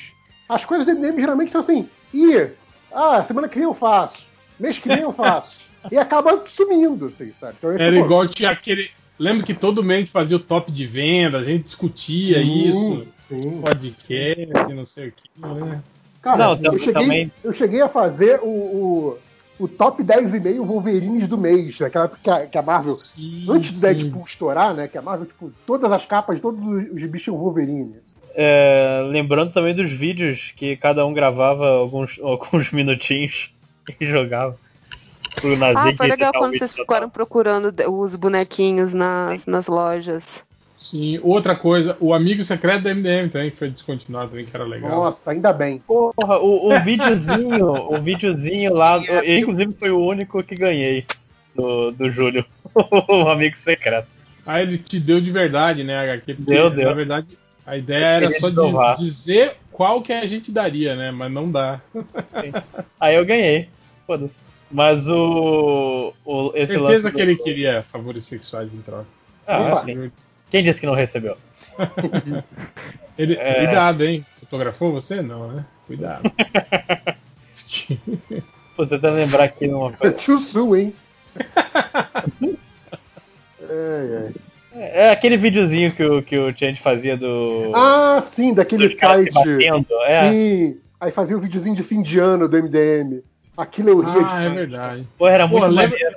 As 0.47 0.63
coisas 0.63 0.85
do 0.85 0.91
MDM 0.93 1.19
geralmente 1.19 1.51
são 1.51 1.61
assim, 1.61 1.87
ih, 2.13 2.49
ah, 2.91 3.23
semana 3.25 3.49
que 3.49 3.55
vem 3.55 3.63
eu 3.65 3.73
faço, 3.73 4.25
mês 4.59 4.77
que 4.79 4.87
vem 4.87 4.99
eu 5.01 5.11
faço. 5.13 5.65
e 5.91 5.97
acaba 5.97 6.43
sumindo, 6.47 7.05
assim, 7.07 7.31
sabe? 7.39 7.55
Então, 7.57 7.71
eu 7.71 7.79
Era 7.79 7.95
tô- 7.97 8.05
igual 8.05 8.27
tinha 8.27 8.49
aquele. 8.51 8.89
Lembra 9.19 9.45
que 9.45 9.53
todo 9.53 9.83
mês 9.83 9.97
a 9.97 9.99
gente 10.01 10.11
fazia 10.11 10.37
o 10.37 10.39
top 10.39 10.71
de 10.71 10.85
venda, 10.85 11.39
a 11.39 11.43
gente 11.43 11.63
discutia 11.63 12.37
Sim, 12.39 12.63
isso, 12.69 13.07
sim. 13.29 13.61
podcast, 13.61 14.73
não 14.73 14.85
sei 14.85 15.07
o 15.07 15.11
que, 15.11 15.29
né? 15.65 15.81
Cara, 16.21 16.37
Não, 16.55 16.59
eu, 16.73 16.77
cheguei, 16.79 16.93
também- 16.93 17.31
eu 17.43 17.53
cheguei 17.53 17.81
a 17.81 17.89
fazer 17.89 18.39
o, 18.43 18.47
o, 18.47 19.17
o 19.59 19.67
top 19.67 20.03
10,5 20.03 20.65
Wolverines 20.65 21.27
do 21.27 21.37
mês, 21.37 21.79
naquela 21.79 22.05
época 22.05 22.19
que 22.23 22.29
a, 22.29 22.45
que 22.47 22.57
a 22.57 22.61
Marvel, 22.61 22.93
antes 23.49 23.71
do 23.71 23.77
sim. 23.77 23.81
Deadpool 23.81 24.25
estourar, 24.25 24.73
né? 24.73 24.87
Que 24.87 24.97
a 24.97 25.01
Marvel, 25.01 25.25
tipo, 25.25 25.51
todas 25.65 25.91
as 25.91 26.05
capas 26.05 26.35
de 26.35 26.41
todos 26.41 26.63
os, 26.63 26.91
os 26.91 27.09
bichos 27.09 27.33
Wolverine. 27.33 27.95
É, 28.35 29.01
lembrando 29.09 29.51
também 29.51 29.73
dos 29.73 29.91
vídeos 29.91 30.53
que 30.55 30.77
cada 30.77 31.05
um 31.05 31.13
gravava 31.13 31.67
alguns, 31.67 32.19
alguns 32.21 32.71
minutinhos 32.71 33.51
e 33.99 34.05
jogava. 34.05 34.55
Ah, 35.75 35.93
foi 35.95 36.07
legal 36.07 36.31
quando 36.33 36.57
vocês 36.57 36.73
ficaram 36.73 37.09
procurando 37.09 37.73
os 37.91 38.15
bonequinhos 38.15 38.93
nas, 38.93 39.45
nas 39.45 39.67
lojas. 39.67 40.43
Sim, 40.77 41.19
outra 41.23 41.55
coisa, 41.55 41.97
o 41.99 42.13
amigo 42.13 42.43
secreto 42.43 42.83
da 42.83 42.91
MDM 42.91 43.29
também 43.29 43.49
que 43.49 43.57
foi 43.57 43.69
descontinuado 43.69 44.29
também, 44.29 44.45
que 44.45 44.55
era 44.55 44.63
legal. 44.63 44.89
Nossa, 44.91 45.31
ainda 45.31 45.51
bem. 45.51 45.79
Porra, 45.79 46.37
o, 46.39 46.73
o 46.75 46.79
videozinho, 46.79 47.65
o 47.67 47.99
videozinho 47.99 48.73
lá, 48.73 48.97
eu, 49.09 49.39
inclusive 49.39 49.73
foi 49.73 49.89
o 49.89 49.99
único 49.99 50.43
que 50.43 50.55
ganhei 50.55 51.03
do, 51.55 51.91
do 51.91 52.11
Júlio, 52.11 52.45
o 53.09 53.27
amigo 53.29 53.57
secreto. 53.57 54.07
Ah, 54.45 54.61
ele 54.61 54.77
te 54.77 54.99
deu 54.99 55.19
de 55.19 55.31
verdade, 55.31 55.83
né, 55.83 55.97
HQ? 55.99 56.33
Porque, 56.35 56.51
Deu, 56.51 56.69
deu. 56.69 56.85
Na 56.85 56.93
verdade, 56.93 57.37
a 57.65 57.75
ideia 57.75 58.05
era 58.05 58.31
só 58.31 58.49
dizer 58.95 59.55
qual 59.71 60.01
que 60.01 60.13
a 60.13 60.25
gente 60.25 60.51
daria, 60.51 60.95
né? 60.95 61.11
Mas 61.11 61.31
não 61.31 61.51
dá. 61.51 61.81
Aí 62.99 63.15
eu 63.15 63.25
ganhei, 63.25 63.67
foda-se. 64.05 64.35
Mas 64.71 65.07
o, 65.07 66.13
o 66.23 66.51
esse 66.53 66.73
Certeza 66.73 67.07
lance 67.07 67.11
que 67.15 67.21
ele 67.21 67.35
do- 67.35 67.43
queria 67.43 67.83
favores 67.83 68.25
sexuais 68.25 68.73
em 68.73 68.81
troca. 68.81 69.05
Ah, 69.47 69.71
sim. 69.83 70.11
Quem 70.51 70.63
disse 70.63 70.79
que 70.79 70.85
não 70.85 70.93
recebeu? 70.95 71.37
Ele- 73.17 73.35
É. 73.35 73.65
Cuidado, 73.65 74.03
hein? 74.05 74.25
Fotografou 74.39 74.91
você? 74.91 75.21
Não, 75.21 75.47
né? 75.51 75.65
Cuidado. 75.87 76.31
Tô 78.75 78.85
tentando 78.85 79.15
lembrar 79.15 79.45
aqui 79.45 79.67
numa 79.67 79.91
coisa. 79.91 80.15
Too 80.15 80.37
soon, 80.39 80.75
hein? 80.75 80.93
Ai, 82.41 82.47
ai. 84.25 84.33
É 84.79 85.09
aquele 85.09 85.37
videozinho 85.37 85.91
que 85.91 86.03
o, 86.03 86.21
que 86.21 86.37
o 86.37 86.55
Change 86.55 86.79
fazia 86.79 87.17
do. 87.17 87.71
Ah, 87.75 88.21
sim, 88.27 88.53
daquele 88.53 88.89
site. 88.95 89.31
batendo, 89.33 89.87
é. 90.05 90.31
Sim. 90.31 90.77
Aí 90.99 91.11
fazia 91.11 91.35
o 91.35 91.39
videozinho 91.41 91.75
de 91.75 91.83
fim 91.83 92.03
de 92.03 92.19
ano 92.19 92.47
do 92.47 92.55
MDM. 92.61 93.21
Aquilo 93.57 93.89
eu 93.89 93.99
ria 94.01 94.27
ah, 94.27 94.43
é 94.43 94.49
de 94.49 94.55
verdade. 94.55 95.07
Pô, 95.17 95.27
era 95.27 95.47
muito 95.47 95.65
lembra- 95.65 95.89
maneiro. 95.97 96.15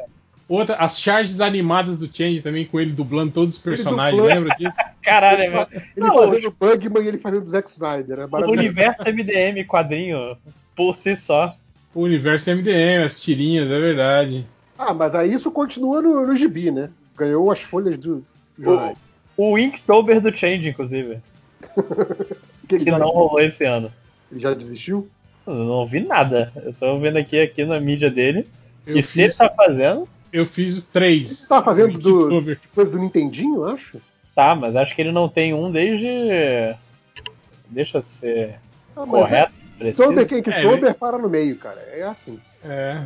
Outra, 0.50 0.74
as 0.74 1.00
charges 1.00 1.40
animadas 1.40 2.00
do 2.00 2.10
Change 2.12 2.42
também, 2.42 2.64
com 2.64 2.80
ele 2.80 2.90
dublando 2.90 3.30
todos 3.30 3.54
os 3.54 3.62
personagens, 3.62 4.20
lembra 4.20 4.52
disso? 4.56 4.76
Caralho, 5.00 5.42
é 5.42 5.48
mesmo. 5.48 5.66
Ele 5.96 6.06
Não, 6.08 6.14
fazendo 6.16 6.48
o 6.48 6.50
Bugman 6.50 7.04
e 7.04 7.06
ele 7.06 7.18
fazendo 7.18 7.46
o 7.46 7.50
Zack 7.50 7.70
Snyder. 7.70 8.18
É 8.18 8.24
O 8.26 8.50
universo 8.50 9.04
MDM 9.04 9.64
quadrinho 9.64 10.36
por 10.74 10.96
si 10.96 11.16
só. 11.16 11.54
O 11.94 12.00
universo 12.00 12.50
MDM, 12.50 13.04
as 13.04 13.20
tirinhas, 13.20 13.70
é 13.70 13.78
verdade. 13.78 14.44
Ah, 14.76 14.92
mas 14.92 15.14
aí 15.14 15.32
isso 15.32 15.52
continua 15.52 16.02
no, 16.02 16.26
no 16.26 16.34
gibi, 16.34 16.72
né? 16.72 16.90
Ganhou 17.16 17.48
as 17.52 17.60
folhas 17.60 17.96
do 17.96 18.26
jornal. 18.58 18.96
O 19.36 19.56
Inktober 19.56 20.20
do 20.20 20.36
Change, 20.36 20.68
inclusive. 20.68 21.18
Que 22.68 22.74
ele 22.74 22.84
Que 22.86 22.90
não 22.90 23.08
rolou 23.08 23.40
esse 23.40 23.64
ano. 23.64 23.92
Ele 24.30 24.40
já 24.40 24.52
desistiu? 24.52 25.08
Eu 25.46 25.54
não 25.54 25.74
ouvi 25.74 26.00
nada. 26.00 26.52
Eu 26.56 26.72
tô 26.72 26.98
vendo 26.98 27.18
aqui, 27.18 27.40
aqui 27.40 27.64
na 27.64 27.78
mídia 27.78 28.10
dele. 28.10 28.46
Eu 28.86 28.96
e 28.98 29.02
se 29.02 29.22
ele 29.22 29.32
tá 29.32 29.48
fazendo, 29.48 30.08
Eu 30.32 30.46
fiz 30.46 30.76
os 30.76 30.84
três. 30.86 31.30
Você 31.40 31.48
tava 31.48 31.64
fazendo 31.64 31.98
do, 31.98 32.40
depois 32.42 32.88
do 32.88 32.98
Nintendinho, 32.98 33.56
eu 33.56 33.68
acho? 33.68 34.00
tá, 34.34 34.54
mas 34.54 34.76
acho 34.76 34.94
que 34.94 35.02
ele 35.02 35.12
não 35.12 35.28
tem 35.28 35.52
um 35.52 35.70
desde. 35.70 36.06
Deixa 37.68 37.98
eu 37.98 38.02
ser 38.02 38.54
Ah, 38.96 39.00
mas 39.06 39.08
correto, 39.10 39.52
preciso. 39.78 40.08
Tober, 40.08 40.26
quem 40.26 40.42
que 40.42 40.50
É, 40.50 40.62
Tober 40.62 40.94
para 40.94 41.18
no 41.18 41.28
meio, 41.28 41.56
cara. 41.56 41.80
É 41.92 42.02
assim. 42.02 42.38
É. 42.64 43.02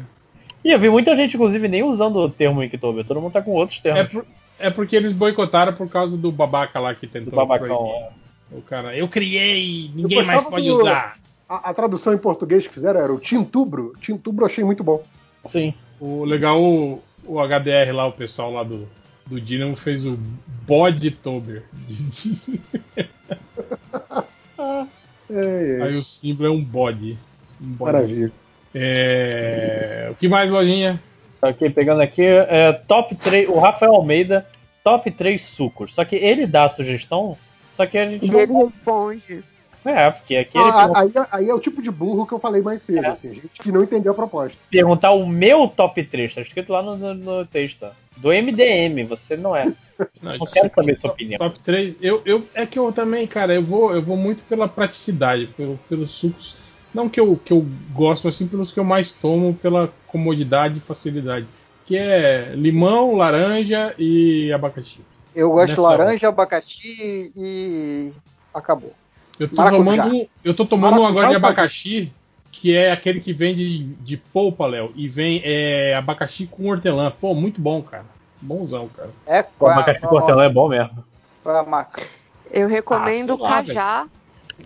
E 0.64 0.70
eu 0.70 0.78
vi 0.78 0.88
muita 0.88 1.14
gente, 1.16 1.34
inclusive, 1.34 1.68
nem 1.68 1.82
usando 1.82 2.16
o 2.16 2.30
termo 2.30 2.62
Inktober. 2.62 3.04
Todo 3.04 3.20
mundo 3.20 3.32
tá 3.32 3.42
com 3.42 3.50
outros 3.52 3.78
termos. 3.80 4.00
É, 4.00 4.04
por- 4.04 4.26
é 4.58 4.70
porque 4.70 4.96
eles 4.96 5.12
boicotaram 5.12 5.72
por 5.72 5.88
causa 5.88 6.16
do 6.16 6.30
babaca 6.32 6.78
lá 6.80 6.94
que 6.94 7.06
tentou. 7.06 7.30
do 7.30 7.36
babacão. 7.36 7.66
proibir. 7.76 8.08
O 8.52 8.62
cara, 8.62 8.96
eu 8.96 9.08
criei, 9.08 9.86
Eu 9.88 9.96
ninguém 9.96 10.22
mais 10.22 10.44
gostava 10.44 10.56
pode 10.56 10.68
do- 10.68 10.76
usar. 10.82 11.18
A, 11.48 11.70
a 11.70 11.74
tradução 11.74 12.14
em 12.14 12.18
português 12.18 12.66
que 12.66 12.72
fizeram 12.74 13.00
era 13.00 13.12
o 13.12 13.18
Tintubro. 13.18 13.92
Tintubro 14.00 14.44
eu 14.44 14.46
achei 14.46 14.64
muito 14.64 14.82
bom. 14.84 15.02
Sim. 15.46 15.74
O 16.00 16.24
legal, 16.24 16.60
o, 16.60 17.02
o 17.24 17.40
HDR 17.40 17.92
lá, 17.92 18.06
o 18.06 18.12
pessoal 18.12 18.52
lá 18.52 18.62
do, 18.62 18.88
do 19.26 19.40
Dynamo 19.40 19.76
fez 19.76 20.04
o 20.04 20.18
Body 20.66 21.10
Tober. 21.10 21.64
É, 22.96 23.06
é. 25.78 25.82
Aí 25.82 25.96
o 25.96 26.04
símbolo 26.04 26.48
é 26.48 26.50
um 26.50 26.62
bode. 26.62 27.18
Um 27.60 27.72
bode. 27.72 27.92
Maravilha. 27.92 28.32
É... 28.74 30.08
O 30.10 30.14
que 30.16 30.28
mais, 30.28 30.50
lojinha? 30.50 31.00
Tá 31.40 31.50
aqui, 31.50 31.70
pegando 31.70 32.00
aqui, 32.00 32.22
é, 32.22 32.72
top 32.72 33.14
3, 33.14 33.48
o 33.48 33.58
Rafael 33.58 33.94
Almeida, 33.94 34.46
top 34.82 35.10
3 35.10 35.40
sucos. 35.40 35.94
Só 35.94 36.04
que 36.04 36.16
ele 36.16 36.46
dá 36.46 36.64
a 36.64 36.70
sugestão, 36.70 37.36
só 37.70 37.86
que 37.86 37.98
a 37.98 38.08
gente 38.08 38.24
E 38.24 38.30
não... 38.30 38.40
ele 38.40 38.52
responde. 38.52 39.44
É, 39.84 40.10
porque 40.10 40.36
aqui 40.36 40.56
ele 40.56 40.70
Ah, 40.70 40.90
aí, 40.94 41.12
aí 41.30 41.48
é 41.50 41.54
o 41.54 41.60
tipo 41.60 41.82
de 41.82 41.90
burro 41.90 42.26
que 42.26 42.32
eu 42.32 42.38
falei 42.38 42.62
mais 42.62 42.82
cedo, 42.82 43.06
assim, 43.06 43.34
gente 43.34 43.60
que 43.60 43.70
não 43.70 43.82
entendeu 43.82 44.12
a 44.12 44.14
proposta. 44.14 44.56
perguntar 44.70 45.10
o 45.10 45.26
meu 45.26 45.68
top 45.68 46.02
3, 46.02 46.34
tá 46.34 46.40
escrito 46.40 46.72
lá 46.72 46.82
no, 46.82 46.96
no, 46.96 47.14
no 47.14 47.46
texto. 47.46 47.86
Do 48.16 48.28
MDM, 48.28 49.04
você 49.06 49.36
não 49.36 49.54
é. 49.54 49.66
Não, 50.22 50.38
Não 50.38 50.46
quero 50.46 50.70
saber 50.74 50.96
sua 50.96 51.10
opinião. 51.10 51.38
Top 51.38 51.58
3. 51.60 51.96
Eu, 52.00 52.22
eu, 52.24 52.46
é 52.54 52.64
que 52.64 52.78
eu 52.78 52.90
também, 52.92 53.26
cara, 53.26 53.54
eu 53.54 53.62
vou, 53.62 53.92
eu 53.92 54.00
vou 54.00 54.16
muito 54.16 54.42
pela 54.44 54.68
praticidade, 54.68 55.48
pelo, 55.48 55.78
pelos 55.88 56.12
sucos. 56.12 56.56
Não 56.94 57.08
que 57.08 57.18
eu, 57.18 57.36
que 57.44 57.52
eu 57.52 57.66
gosto, 57.92 58.24
mas 58.24 58.36
sim 58.36 58.46
pelos 58.46 58.72
que 58.72 58.78
eu 58.78 58.84
mais 58.84 59.12
tomo, 59.12 59.54
pela 59.54 59.92
comodidade 60.06 60.78
e 60.78 60.80
facilidade. 60.80 61.46
Que 61.84 61.98
é 61.98 62.52
limão, 62.54 63.16
laranja 63.16 63.94
e 63.98 64.52
abacaxi. 64.52 65.00
Eu 65.34 65.50
gosto 65.50 65.74
de 65.74 65.80
laranja, 65.80 66.28
abacaxi 66.28 67.32
e. 67.36 68.12
acabou. 68.54 68.94
Eu 69.38 69.48
tô 69.48 69.56
Maracujá. 69.56 70.02
tomando, 70.02 70.14
um- 70.14 70.26
eu 70.44 70.54
tô 70.54 70.64
tomando 70.64 70.92
um 70.98 71.02
Maracujá 71.02 71.10
agora 71.10 71.28
de 71.30 71.36
abacaxi, 71.36 72.12
que 72.52 72.74
é 72.74 72.92
aquele 72.92 73.20
que 73.20 73.32
vem 73.32 73.54
de, 73.54 73.84
de 73.84 74.16
polpa, 74.16 74.66
Léo, 74.66 74.92
e 74.94 75.08
vem 75.08 75.40
é, 75.44 75.94
abacaxi 75.94 76.46
com 76.46 76.68
hortelã. 76.68 77.10
Pô, 77.10 77.34
muito 77.34 77.60
bom, 77.60 77.82
cara. 77.82 78.04
Bonzão, 78.40 78.88
cara. 78.88 79.10
É 79.26 79.40
O 79.40 79.44
qual 79.58 79.72
abacaxi 79.72 80.00
com 80.02 80.14
hortelã 80.14 80.44
é 80.44 80.48
bom 80.48 80.68
mesmo. 80.68 81.04
qual 81.42 81.56
é 81.56 81.58
a 81.60 81.62
marca? 81.64 82.02
Eu 82.50 82.68
recomendo 82.68 83.34
Ah, 83.34 83.42
lá, 83.42 83.48
cajá, 83.64 84.06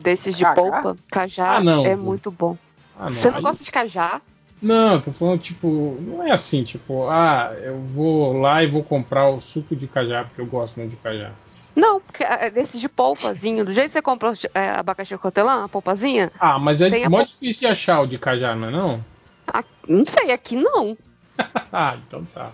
desses 0.03 0.37
de 0.37 0.43
Cajá? 0.45 0.55
polpa. 0.55 0.97
Cajá 1.11 1.57
Ah, 1.57 1.61
não, 1.61 1.87
é 1.87 1.97
vô. 1.97 2.03
muito 2.03 2.31
bom. 2.31 2.57
Ah, 2.99 3.09
Você 3.11 3.31
não 3.31 3.37
aí- 3.39 3.43
gosta 3.43 3.65
de 3.65 3.71
cajá? 3.71 4.21
Não, 4.61 5.01
tô 5.01 5.13
falando, 5.13 5.41
tipo, 5.41 5.97
não 6.01 6.27
é 6.27 6.33
assim, 6.33 6.65
tipo, 6.65 7.07
ah, 7.09 7.55
eu 7.63 7.79
vou 7.81 8.37
lá 8.37 8.63
e 8.63 8.67
vou 8.67 8.83
comprar 8.83 9.29
o 9.31 9.41
suco 9.41 9.77
de 9.77 9.87
cajá, 9.87 10.25
porque 10.25 10.41
eu 10.41 10.47
gosto 10.47 10.77
muito 10.77 10.91
de 10.91 10.97
cajá. 10.97 11.31
Não, 11.78 12.01
porque 12.01 12.25
é 12.25 12.51
desses 12.51 12.81
de 12.81 12.89
polpazinho. 12.89 13.65
Do 13.65 13.73
jeito 13.73 13.89
que 13.89 13.93
você 13.93 14.03
compra 14.03 14.33
é, 14.55 14.71
abacaxi 14.71 15.17
com 15.17 15.28
hortelã, 15.28 15.65
a 15.65 15.69
polpazinha, 15.69 16.33
Ah, 16.41 16.59
mas 16.59 16.81
é 16.81 16.91
Tem 16.91 17.05
a 17.05 17.11
mó 17.11 17.19
pol- 17.19 17.27
difícil 17.27 17.69
de 17.69 17.73
achar 17.73 18.01
o 18.01 18.07
de 18.07 18.19
cajá, 18.19 18.55
não 18.57 18.69
é 18.69 18.71
não? 18.73 19.05
ah, 19.47 19.62
não 19.87 20.05
sei, 20.05 20.33
aqui 20.33 20.57
não. 20.57 20.97
Ah, 21.73 21.97
então 22.07 22.25
tá. 22.35 22.51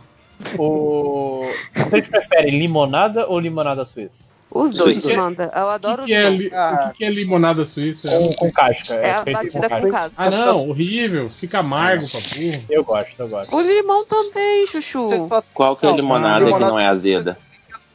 O... 0.58 1.46
Vocês 1.74 2.06
preferem 2.08 2.58
limonada 2.58 3.26
ou 3.26 3.38
limonada 3.40 3.84
suíça? 3.84 4.22
Os 4.50 4.72
dois, 4.74 4.98
Suíça. 5.02 5.16
manda. 5.20 5.50
Eu 5.56 5.68
adoro 5.68 6.02
que, 6.04 6.08
que 6.08 6.12
os 6.12 6.18
é, 6.18 6.22
dois. 6.28 6.38
li- 6.38 6.50
Ah. 6.54 6.84
o 6.86 6.90
que, 6.92 6.98
que 6.98 7.04
é 7.04 7.10
limonada 7.10 7.64
suíça? 7.64 8.08
Com, 8.10 8.32
com 8.34 8.52
casca. 8.52 8.94
É 8.94 9.12
a 9.14 9.24
feito 9.24 9.36
batida 9.36 9.68
casca. 9.68 9.80
com 9.86 9.90
casca. 9.92 10.12
Ah, 10.16 10.30
não, 10.30 10.68
horrível. 10.68 11.28
Fica 11.40 11.58
amargo 11.58 12.06
burro. 12.06 12.64
Eu 12.68 12.84
gosto, 12.84 13.14
eu 13.18 13.28
gosto. 13.28 13.56
O 13.56 13.60
limão 13.60 14.04
também, 14.04 14.66
chuchu. 14.66 15.26
Só- 15.28 15.42
Qual 15.54 15.74
que 15.76 15.86
é 15.86 15.88
a 15.88 15.92
Não, 15.92 15.96
limonada 15.96 16.44
limonada- 16.44 16.64
que 16.66 16.70
não 16.70 16.78
é 16.78 16.86
azeda? 16.86 17.38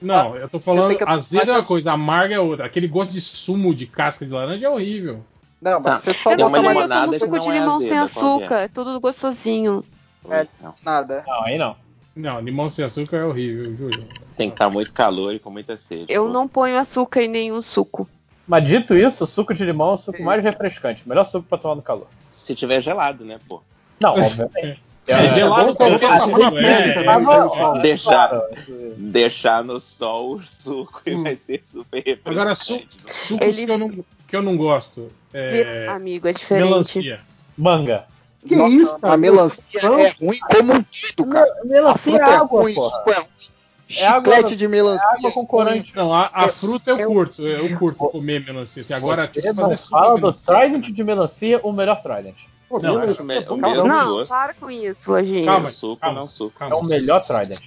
Não, 0.01 0.35
eu 0.35 0.47
tô 0.47 0.59
falando, 0.59 0.97
que- 0.97 1.03
azedo 1.05 1.51
é 1.51 1.55
uma 1.55 1.63
coisa, 1.65 1.91
amarga 1.91 2.35
é 2.35 2.39
outra. 2.39 2.65
Aquele 2.65 2.87
gosto 2.87 3.11
de 3.11 3.19
sumo 3.21 3.73
de 3.75 3.85
casca 3.85 4.25
de 4.25 4.31
laranja 4.31 4.65
é 4.65 4.69
horrível. 4.69 5.23
Não, 5.61 5.73
mas 5.81 5.83
Tá. 5.83 5.97
você 5.97 6.13
só 6.13 6.35
não 6.37 6.47
uma 6.47 6.57
limonada 6.57 7.01
tomo 7.01 7.11
que 7.13 7.19
suco 7.19 7.39
de 7.39 7.49
é 7.49 7.59
limão 7.59 7.79
sem 7.79 7.91
é? 7.91 7.97
açúcar. 7.99 8.55
É 8.59 8.67
tudo 8.69 8.99
gostosinho. 8.99 9.83
É. 10.29 10.47
Não. 10.61 10.73
nada. 10.85 11.23
Não, 11.27 11.43
aí 11.43 11.57
não. 11.57 11.75
Não, 12.15 12.39
limão 12.39 12.69
sem 12.69 12.83
açúcar 12.85 13.17
é 13.17 13.23
horrível, 13.25 13.75
Júlio. 13.75 14.05
Tem 14.37 14.49
que 14.49 14.55
estar 14.55 14.69
muito 14.69 14.91
calor 14.93 15.33
e 15.33 15.39
com 15.39 15.49
muita 15.49 15.77
sede. 15.77 16.05
Eu 16.07 16.25
pô. 16.27 16.31
não 16.33 16.47
ponho 16.47 16.77
açúcar 16.77 17.21
em 17.21 17.27
nenhum 17.27 17.61
suco. 17.61 18.07
Mas 18.47 18.65
dito 18.65 18.95
isso, 18.95 19.23
o 19.25 19.27
suco 19.27 19.53
de 19.53 19.63
limão 19.63 19.91
é 19.91 19.93
o 19.93 19.97
suco 19.97 20.23
mais 20.23 20.43
refrescante. 20.43 21.07
Melhor 21.07 21.25
suco 21.25 21.45
pra 21.47 21.57
tomar 21.57 21.75
no 21.75 21.81
calor. 21.81 22.07
Se 22.31 22.55
tiver 22.55 22.81
gelado, 22.81 23.23
né, 23.23 23.37
pô? 23.47 23.61
Não, 24.01 24.11
obviamente. 24.15 24.81
É, 25.09 25.29
gelado 25.31 25.75
qualquer 25.75 26.09
Assim, 26.11 26.29
suco, 26.31 26.41
é, 26.57 27.77
é, 27.77 27.81
deixar, 27.81 28.41
deixar 28.97 29.63
no 29.63 29.79
sol 29.79 30.35
o 30.35 30.41
suco 30.41 31.01
e 31.05 31.15
vai 31.15 31.35
ser 31.35 31.61
super 31.63 31.97
refrescante. 31.97 32.29
Agora, 32.39 32.55
su 32.55 32.81
sucos 33.07 33.47
Ele- 33.47 33.65
que, 33.65 33.71
eu 33.71 33.77
não, 33.77 33.89
que 34.27 34.35
eu 34.35 34.41
não 34.41 34.55
gosto. 34.57 35.11
É, 35.33 35.87
Amigo, 35.89 36.27
é 36.27 36.33
diferente. 36.33 36.63
melancia. 36.67 37.19
Manga. 37.57 38.05
Que 38.47 38.55
Nossa, 38.55 38.73
isso, 38.73 38.99
cara? 38.99 39.13
A 39.13 39.17
melancia 39.17 39.79
é 39.81 40.09
ruim 40.25 40.39
como 40.39 40.73
um 40.73 40.85
todo, 41.15 41.29
cara. 41.29 41.59
A 41.61 41.65
Melancia 41.65 41.99
fruta 41.99 42.23
é 42.23 42.29
é 42.29 42.35
água, 42.37 42.61
ruim, 42.61 42.73
suco 42.73 43.09
é 43.11 43.13
ruim. 43.15 43.25
É 43.97 44.05
água- 44.05 44.33
Chiclete 44.35 44.55
de 44.55 44.67
melancia. 44.67 45.07
É 45.07 45.17
água 45.17 45.31
com 45.31 45.45
corante. 45.45 45.91
Não, 45.95 46.13
a, 46.13 46.29
a 46.31 46.47
fruta 46.47 46.91
eu 46.91 46.99
eu- 46.99 47.07
curto. 47.09 47.45
Eu 47.45 47.77
curto 47.77 47.97
comer 48.09 48.45
melancia. 48.45 48.85
Agora, 48.95 49.27
tipo, 49.27 49.45
não 49.47 49.63
fazer 49.63 49.77
suco 49.77 49.89
fala 49.89 50.19
do. 50.19 50.31
Trident 50.31 50.85
de 50.95 51.03
melancia, 51.03 51.59
o 51.63 51.71
melhor 51.73 52.01
Trident. 52.01 52.35
Pô, 52.69 52.79
Não, 52.79 52.99
acho 53.01 53.23
me- 53.23 53.35
é 53.43 53.49
o 53.49 53.57
mesmo. 53.57 53.87
Não, 53.87 54.07
gosto. 54.11 54.29
para 54.29 54.53
com 54.53 54.69
isso, 54.69 55.09
Lojinha. 55.11 55.45
Calma. 55.45 55.71
suco, 55.71 55.97
calma. 55.99 56.19
não 56.19 56.27
suco. 56.27 56.53
É 56.55 56.59
Calma. 56.69 56.75
o 56.77 56.83
melhor 56.83 57.25
Trident. 57.25 57.61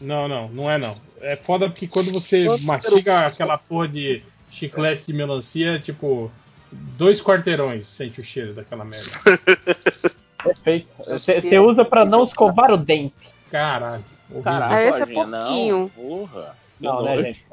Não, 0.00 0.28
não, 0.28 0.48
não 0.48 0.70
é 0.70 0.76
não. 0.78 0.94
É 1.22 1.36
foda 1.36 1.68
porque 1.68 1.86
quando 1.86 2.12
você 2.12 2.46
mastiga 2.60 3.26
aquela 3.26 3.56
porra 3.58 3.88
de 3.88 4.22
chiclete 4.50 5.06
de 5.06 5.12
melancia, 5.14 5.78
tipo, 5.78 6.30
dois 6.70 7.22
quarteirões 7.22 7.86
sente 7.86 8.20
o 8.20 8.24
cheiro 8.24 8.52
daquela 8.54 8.84
merda. 8.84 9.10
Perfeito. 10.42 10.88
Você 11.06 11.40
você 11.40 11.58
usa 11.58 11.84
pra 11.84 12.04
não 12.04 12.22
escovar 12.22 12.72
o 12.72 12.76
dente. 12.76 13.14
Caralho. 13.50 14.04
horrível. 14.30 14.78
Esse 14.88 15.02
é 15.02 15.06
pouquinho. 15.06 15.78
não. 15.78 15.88
Porra. 15.90 16.56
Não, 16.80 17.02
né, 17.02 17.10
nojo. 17.12 17.22
gente? 17.24 17.46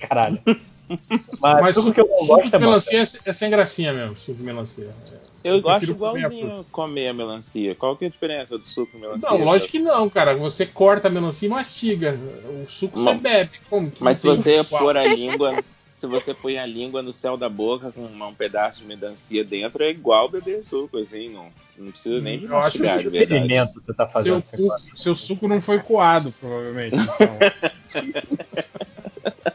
Caralho. 0.00 0.40
Mas, 1.40 1.60
Mas 1.60 1.74
tudo 1.74 1.84
suco, 1.88 1.94
que 1.94 2.00
eu 2.00 2.08
não 2.08 2.16
suco 2.18 2.28
gosto 2.36 2.50
de 2.50 2.56
é 2.56 2.58
melancia 2.58 2.98
é, 2.98 3.02
é 3.02 3.32
sem 3.32 3.50
gracinha 3.50 3.92
mesmo, 3.92 4.16
suco 4.16 4.38
de 4.38 4.42
melancia. 4.44 4.94
Eu, 5.44 5.58
Eu 5.58 5.68
acho 5.70 5.78
prefiro 5.86 5.98
comer 5.98 6.24
a 6.24 6.28
igualzinho 6.28 6.66
comer 6.70 7.08
a 7.08 7.14
melancia. 7.14 7.74
Qual 7.74 7.96
que 7.96 8.04
é 8.04 8.08
a 8.08 8.10
diferença 8.10 8.56
do 8.56 8.64
suco 8.66 8.92
de 8.92 8.98
melancia? 8.98 9.28
Não, 9.28 9.44
lógico 9.44 9.72
que 9.72 9.78
não, 9.80 10.08
cara. 10.08 10.36
Você 10.36 10.64
corta 10.64 11.08
a 11.08 11.10
melancia 11.10 11.46
e 11.46 11.50
mastiga. 11.50 12.16
O 12.64 12.70
suco 12.70 13.00
você 13.00 13.12
Não. 13.12 13.18
bebe. 13.18 13.50
Como 13.68 13.90
que 13.90 14.02
Mas 14.04 14.18
se 14.18 14.26
você 14.26 14.60
igual? 14.60 14.82
pôr 14.84 14.96
a 14.96 15.04
língua, 15.04 15.62
se 15.96 16.06
você 16.06 16.32
põe 16.32 16.58
a 16.58 16.66
língua 16.66 17.02
no 17.02 17.12
céu 17.12 17.36
da 17.36 17.48
boca 17.48 17.90
com 17.90 18.04
um 18.04 18.34
pedaço 18.34 18.80
de 18.80 18.86
melancia 18.86 19.44
dentro, 19.44 19.82
é 19.82 19.90
igual 19.90 20.28
beber 20.28 20.64
suco, 20.64 20.98
assim, 20.98 21.28
não, 21.30 21.46
não 21.76 21.90
precisa 21.90 22.20
nem 22.20 22.38
de 22.38 22.44
Eu 22.44 22.58
acho 22.58 22.78
mastigar, 22.80 22.98
que 22.98 23.02
de 23.04 23.10
verdade. 23.10 23.72
você 23.74 23.92
tá 23.92 24.06
Seu, 24.06 24.12
fazendo. 24.14 24.44
você 24.44 24.56
suco, 24.56 24.96
seu 24.96 25.16
suco 25.16 25.48
não 25.48 25.60
foi 25.60 25.80
coado, 25.80 26.32
provavelmente. 26.38 26.96
Então. 26.96 27.38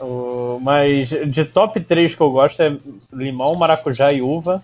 O- 0.00 0.58
mas 0.62 1.08
de 1.08 1.44
top 1.44 1.78
3 1.80 2.14
que 2.14 2.20
eu 2.20 2.30
gosto 2.30 2.60
é 2.62 2.76
limão, 3.12 3.54
maracujá 3.54 4.12
e 4.12 4.22
uva. 4.22 4.62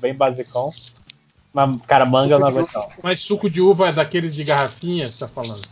Bem 0.00 0.14
basicão. 0.14 0.70
Mas, 1.52 1.80
cara, 1.86 2.04
manga 2.04 2.34
eu 2.34 2.38
não 2.38 2.48
aguento 2.48 2.72
não. 2.74 2.88
Mas 3.02 3.20
suco 3.20 3.48
de 3.48 3.60
uva 3.60 3.88
é 3.88 3.92
daqueles 3.92 4.34
de 4.34 4.44
garrafinha, 4.44 5.06
você 5.06 5.18
tá 5.20 5.28
falando? 5.28 5.62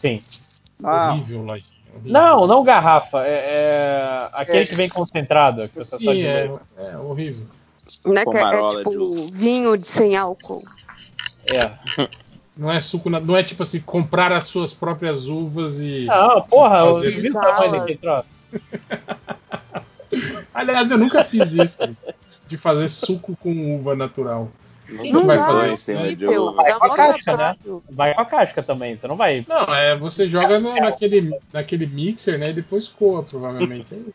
Sim. 0.00 0.22
Ah, 0.82 1.12
Horrível, 1.12 1.44
lá. 1.44 1.58
Não, 2.04 2.46
não 2.46 2.62
garrafa. 2.64 3.24
É, 3.26 3.30
é 3.30 4.28
aquele 4.32 4.58
É. 4.64 4.66
que 4.66 4.74
vem 4.74 4.88
concentrado. 4.88 5.68
Que 5.68 5.74
você 5.76 5.90
só 5.90 6.10
Sim, 6.12 6.14
de 6.14 6.26
é, 6.26 6.50
é 6.78 6.96
horrível. 6.98 7.46
Né, 8.04 8.24
que 8.24 8.36
é, 8.36 8.40
é 8.42 8.72
de 8.74 8.90
tipo 8.90 9.28
vinho 9.32 9.76
de 9.76 9.86
sem 9.86 10.16
álcool. 10.16 10.64
É. 11.46 11.70
Não 12.56 12.70
é 12.72 12.80
suco, 12.80 13.10
não 13.10 13.36
é 13.36 13.42
tipo 13.42 13.62
assim, 13.62 13.80
comprar 13.82 14.32
as 14.32 14.46
suas 14.46 14.72
próprias 14.72 15.26
uvas 15.26 15.78
e. 15.82 16.06
Não, 16.06 16.40
porra, 16.40 16.78
eu 16.78 16.94
Fazer- 16.94 17.20
vi 17.20 17.28
o 17.28 17.32
tamanho 17.34 17.70
daquele 17.70 17.98
troço. 17.98 18.28
Aliás, 20.54 20.90
eu 20.90 20.98
nunca 20.98 21.24
fiz 21.24 21.52
isso. 21.52 21.78
De 22.48 22.56
fazer 22.56 22.88
suco 22.88 23.36
com 23.36 23.76
uva 23.76 23.94
natural. 23.96 24.50
Quem 25.00 25.12
Não 25.12 25.26
vai 25.26 25.36
dá, 25.36 25.44
fazer 25.46 25.74
isso? 25.74 25.90
uva. 26.50 26.62
dá 26.62 26.78
Com 26.78 26.84
a 26.84 26.96
casca, 26.96 27.36
né? 27.36 27.56
Vai 27.90 28.14
com 28.14 28.20
a 28.20 28.24
casca 28.24 28.62
também, 28.62 28.96
você 28.96 29.08
não 29.08 29.16
vai. 29.16 29.44
Não, 29.48 29.74
é, 29.74 29.96
você 29.96 30.28
joga 30.30 30.60
na- 30.60 30.76
naquele, 30.80 31.36
naquele 31.52 31.86
mixer, 31.86 32.38
né? 32.38 32.50
E 32.50 32.52
depois 32.52 32.86
coa, 32.86 33.22
provavelmente. 33.24 33.86
É 33.92 33.96
isso. 33.96 34.14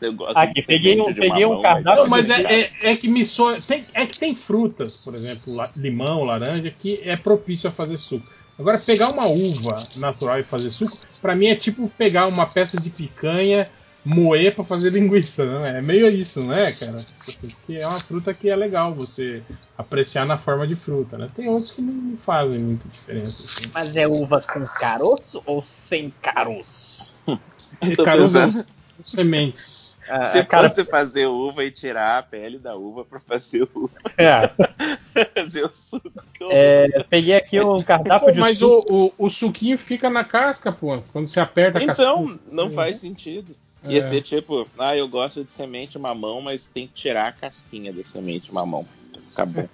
Eu 0.00 0.12
gosto 0.14 0.36
Aqui, 0.38 0.60
de 0.60 0.62
peguei 0.62 0.98
um- 1.00 1.12
peguei 1.12 1.44
um 1.44 1.60
cardápio 1.60 2.02
Não, 2.04 2.08
mas 2.08 2.30
é, 2.30 2.40
é, 2.60 2.70
é 2.92 2.96
que 2.96 3.08
me 3.08 3.26
soa. 3.26 3.60
Tem, 3.60 3.84
é 3.92 4.06
que 4.06 4.16
tem 4.18 4.32
frutas, 4.34 4.96
por 4.96 5.14
exemplo, 5.14 5.52
la- 5.52 5.70
limão, 5.76 6.24
laranja, 6.24 6.70
que 6.70 7.00
é 7.04 7.16
propício 7.16 7.68
a 7.68 7.72
fazer 7.72 7.98
suco. 7.98 8.24
Agora, 8.58 8.78
pegar 8.78 9.10
uma 9.10 9.26
uva 9.26 9.82
natural 9.96 10.40
e 10.40 10.42
fazer 10.42 10.70
suco, 10.70 10.98
pra 11.22 11.34
mim 11.34 11.46
é 11.46 11.54
tipo 11.54 11.88
pegar 11.96 12.26
uma 12.26 12.44
peça 12.44 12.80
de 12.80 12.90
picanha, 12.90 13.70
moer 14.04 14.54
pra 14.54 14.64
fazer 14.64 14.90
linguiça, 14.92 15.44
né? 15.44 15.78
É 15.78 15.82
meio 15.82 16.08
isso, 16.08 16.42
não 16.42 16.54
é, 16.54 16.72
cara? 16.72 17.04
Porque 17.24 17.74
é 17.74 17.86
uma 17.86 18.00
fruta 18.00 18.34
que 18.34 18.50
é 18.50 18.56
legal 18.56 18.92
você 18.94 19.42
apreciar 19.76 20.26
na 20.26 20.36
forma 20.36 20.66
de 20.66 20.74
fruta, 20.74 21.16
né? 21.16 21.28
Tem 21.34 21.48
outros 21.48 21.70
que 21.70 21.82
não 21.82 22.16
fazem 22.16 22.58
muita 22.58 22.88
diferença. 22.88 23.44
Assim. 23.44 23.70
Mas 23.72 23.94
é 23.94 24.08
uva 24.08 24.40
com 24.42 24.64
caroço 24.64 25.40
ou 25.46 25.62
sem 25.62 26.12
caroço? 26.20 27.06
E 27.80 27.94
Tô 27.94 28.02
caroço 28.02 28.66
sementes. 29.04 29.87
Ah, 30.08 30.24
Se 30.26 30.42
cara, 30.44 30.68
fosse 30.68 30.84
fazer 30.84 31.26
uva 31.26 31.64
e 31.64 31.70
tirar 31.70 32.18
a 32.18 32.22
pele 32.22 32.58
da 32.58 32.74
uva 32.76 33.04
pra 33.04 33.20
fazer 33.20 33.62
o, 33.74 33.90
é, 34.16 34.48
fazer 35.34 35.64
o 35.64 35.68
suco. 35.74 36.10
é, 36.50 37.04
peguei 37.10 37.34
aqui 37.34 37.60
um 37.60 37.82
cardápio 37.82 38.28
Pô, 38.28 38.32
de 38.32 38.40
mas 38.40 38.58
suco. 38.58 38.92
o, 38.94 39.06
o, 39.06 39.26
o 39.26 39.30
suquinho 39.30 39.78
fica 39.78 40.08
na 40.08 40.24
casca, 40.24 40.72
pô. 40.72 40.98
Quando 41.12 41.28
você 41.28 41.40
aperta 41.40 41.78
a 41.78 41.82
Então, 41.82 42.24
casquinha, 42.26 42.40
não 42.52 42.64
assim, 42.66 42.74
faz 42.74 42.96
sentido. 42.98 43.54
Ia 43.84 43.98
É. 43.98 44.08
ser 44.08 44.22
tipo, 44.22 44.66
ah, 44.78 44.96
eu 44.96 45.06
gosto 45.08 45.44
de 45.44 45.52
semente 45.52 45.98
mamão, 45.98 46.40
mas 46.40 46.66
tem 46.66 46.86
que 46.88 46.94
tirar 46.94 47.28
a 47.28 47.32
casquinha 47.32 47.92
da 47.92 48.02
semente 48.02 48.52
mamão. 48.52 48.86
Acabou. 49.32 49.68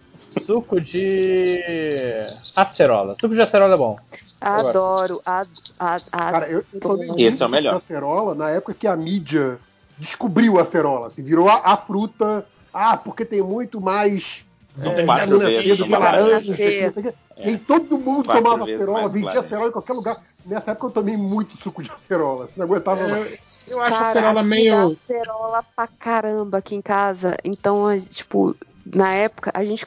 Suco 0.45 0.81
de 0.81 2.27
acerola. 2.57 3.15
Suco 3.21 3.35
de 3.35 3.41
acerola 3.43 3.75
é 3.75 3.79
bom. 3.79 3.99
Adoro. 4.41 5.23
Ad, 5.25 5.49
ad, 5.79 6.05
ad, 6.11 6.33
Cara, 6.33 6.47
eu, 6.49 6.65
eu 6.73 6.81
tomei 6.81 7.11
Esse 7.27 7.43
é 7.43 7.47
o 7.47 7.49
melhor. 7.49 7.77
acerola 7.77 8.35
na 8.35 8.51
época 8.51 8.75
que 8.75 8.87
a 8.87 8.97
mídia 8.97 9.59
descobriu 9.99 10.59
a 10.59 10.63
acerola. 10.63 11.07
Assim, 11.09 11.23
virou 11.23 11.49
a, 11.49 11.61
a 11.65 11.77
fruta. 11.77 12.45
Ah, 12.73 12.97
porque 12.97 13.25
tem 13.25 13.41
muito 13.43 13.81
mais 13.81 14.45
São 14.77 14.93
é, 14.93 15.05
quatro 15.05 15.27
vitamina 15.39 15.49
vezes 15.51 15.71
C 15.71 15.77
do 15.77 15.87
que 15.87 15.95
a 15.95 16.01
mais. 16.01 16.13
laranja, 16.13 16.35
não 16.51 16.57
sei 16.57 16.67
o 16.67 16.71
que, 16.71 16.85
não 16.85 16.93
sei 16.93 17.03
o 17.03 17.07
que. 17.07 17.15
É. 17.37 17.47
E 17.47 17.49
aí 17.51 17.59
todo 17.59 17.99
mundo 17.99 18.25
Quatro 18.25 18.43
tomava 18.43 18.65
acerola, 18.65 19.01
mais 19.01 19.13
vendia 19.13 19.27
laranja. 19.29 19.47
acerola 19.47 19.69
em 19.69 19.73
qualquer 19.73 19.93
lugar. 19.93 20.17
Nessa 20.45 20.71
época 20.73 20.87
eu 20.87 20.91
tomei 20.91 21.17
muito 21.17 21.57
suco 21.57 21.83
de 21.83 21.91
acerola. 21.93 22.45
Assim, 22.45 22.59
não 22.59 22.67
aguentava 22.67 23.07
mais. 23.09 23.39
Eu, 23.67 23.81
acho 23.81 23.95
a 23.95 23.97
Cara, 23.99 24.09
acerola 24.11 24.43
meio. 24.43 24.93
acerola 24.93 25.65
pra 25.75 25.87
caramba 25.87 26.59
aqui 26.59 26.75
em 26.75 26.83
casa. 26.83 27.37
Então, 27.45 27.87
a- 27.87 27.99
tipo, 27.99 28.55
na 28.85 29.15
época, 29.15 29.51
a 29.55 29.65
gente 29.65 29.87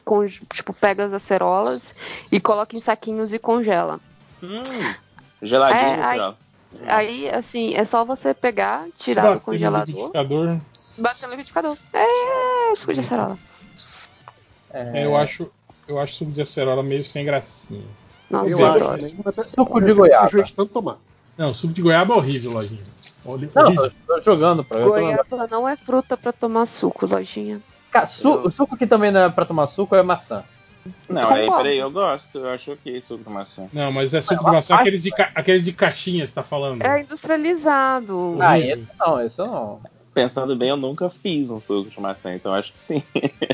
tipo, 0.53 0.73
pega 0.73 1.05
as 1.05 1.13
acerolas 1.13 1.93
e 2.31 2.39
coloca 2.39 2.75
em 2.75 2.81
saquinhos 2.81 3.31
e 3.33 3.37
congela. 3.37 3.99
Hum, 4.41 4.93
geladinho, 5.43 6.01
É, 6.01 6.03
aí-. 6.05 6.33
Aí, 6.85 7.29
assim, 7.29 7.73
é 7.75 7.85
só 7.85 8.03
você 8.05 8.33
pegar, 8.33 8.85
tirar 8.99 9.21
do 9.21 9.27
bater 9.27 9.35
no 9.35 9.41
congelador, 9.41 9.85
liquidificador. 9.87 10.57
bater 10.97 11.23
no 11.25 11.31
liquidificador. 11.31 11.77
É, 11.93 12.75
suco 12.75 12.93
de 12.93 12.99
acerola. 13.01 13.37
É, 14.71 15.05
eu 15.05 15.15
acho. 15.15 15.51
Eu 15.87 15.99
acho 15.99 16.15
suco 16.15 16.31
de 16.31 16.41
acerola 16.41 16.83
meio 16.83 17.05
sem 17.05 17.23
gracinha. 17.23 17.81
Nossa, 18.29 18.49
Eu 18.49 18.59
eu 18.59 18.65
acho 18.65 18.83
adoro. 18.83 19.01
Suco 19.55 19.79
de 19.81 19.91
eu 19.91 19.95
goiaba. 19.95 20.29
tanto 20.29 20.65
tomar. 20.67 20.97
Não, 21.37 21.53
suco 21.53 21.73
de 21.73 21.81
goiaba 21.81 22.13
é 22.13 22.17
horrível, 22.17 22.51
lojinha. 22.51 22.83
Não, 23.23 23.31
horrível. 23.33 23.53
tô, 23.75 23.89
tô 24.15 24.21
jogando 24.21 24.63
pra 24.65 24.79
eu 24.79 24.85
tô. 24.87 24.91
Goiaba 24.91 25.47
não 25.49 25.67
é 25.67 25.77
fruta 25.77 26.17
pra 26.17 26.33
tomar 26.33 26.65
suco, 26.65 27.05
lojinha. 27.05 27.61
Cara, 27.89 28.05
su- 28.05 28.41
O 28.45 28.51
suco 28.51 28.75
que 28.75 28.85
também 28.85 29.11
não 29.11 29.21
é 29.21 29.29
pra 29.29 29.45
tomar 29.45 29.67
suco 29.67 29.95
é 29.95 30.03
maçã. 30.03 30.43
Não, 31.09 31.29
aí, 31.29 31.47
peraí, 31.49 31.77
eu 31.77 31.91
gosto. 31.91 32.37
Eu 32.37 32.49
acho 32.49 32.71
ok 32.71 33.01
suco 33.01 33.23
de 33.23 33.29
maçã. 33.29 33.67
Não, 33.73 33.91
mas 33.91 34.13
é 34.13 34.21
suco 34.21 34.43
de 34.45 34.51
maçã, 34.51 34.75
aqueles 34.75 35.03
de, 35.03 35.11
ca- 35.11 35.31
aqueles 35.35 35.63
de 35.65 35.73
caixinha, 35.73 36.25
você 36.25 36.33
tá 36.35 36.43
falando. 36.43 36.81
É 36.83 37.01
industrializado. 37.01 38.37
Ah, 38.39 38.59
esse 38.59 38.87
não, 38.99 39.21
esse 39.25 39.37
não. 39.39 39.79
Pensando 40.13 40.55
bem, 40.55 40.69
eu 40.69 40.77
nunca 40.77 41.09
fiz 41.11 41.51
um 41.51 41.59
suco 41.61 41.89
de 41.91 41.99
maçã, 42.01 42.33
então 42.33 42.51
acho 42.53 42.73
que 42.73 42.79
sim. 42.79 43.03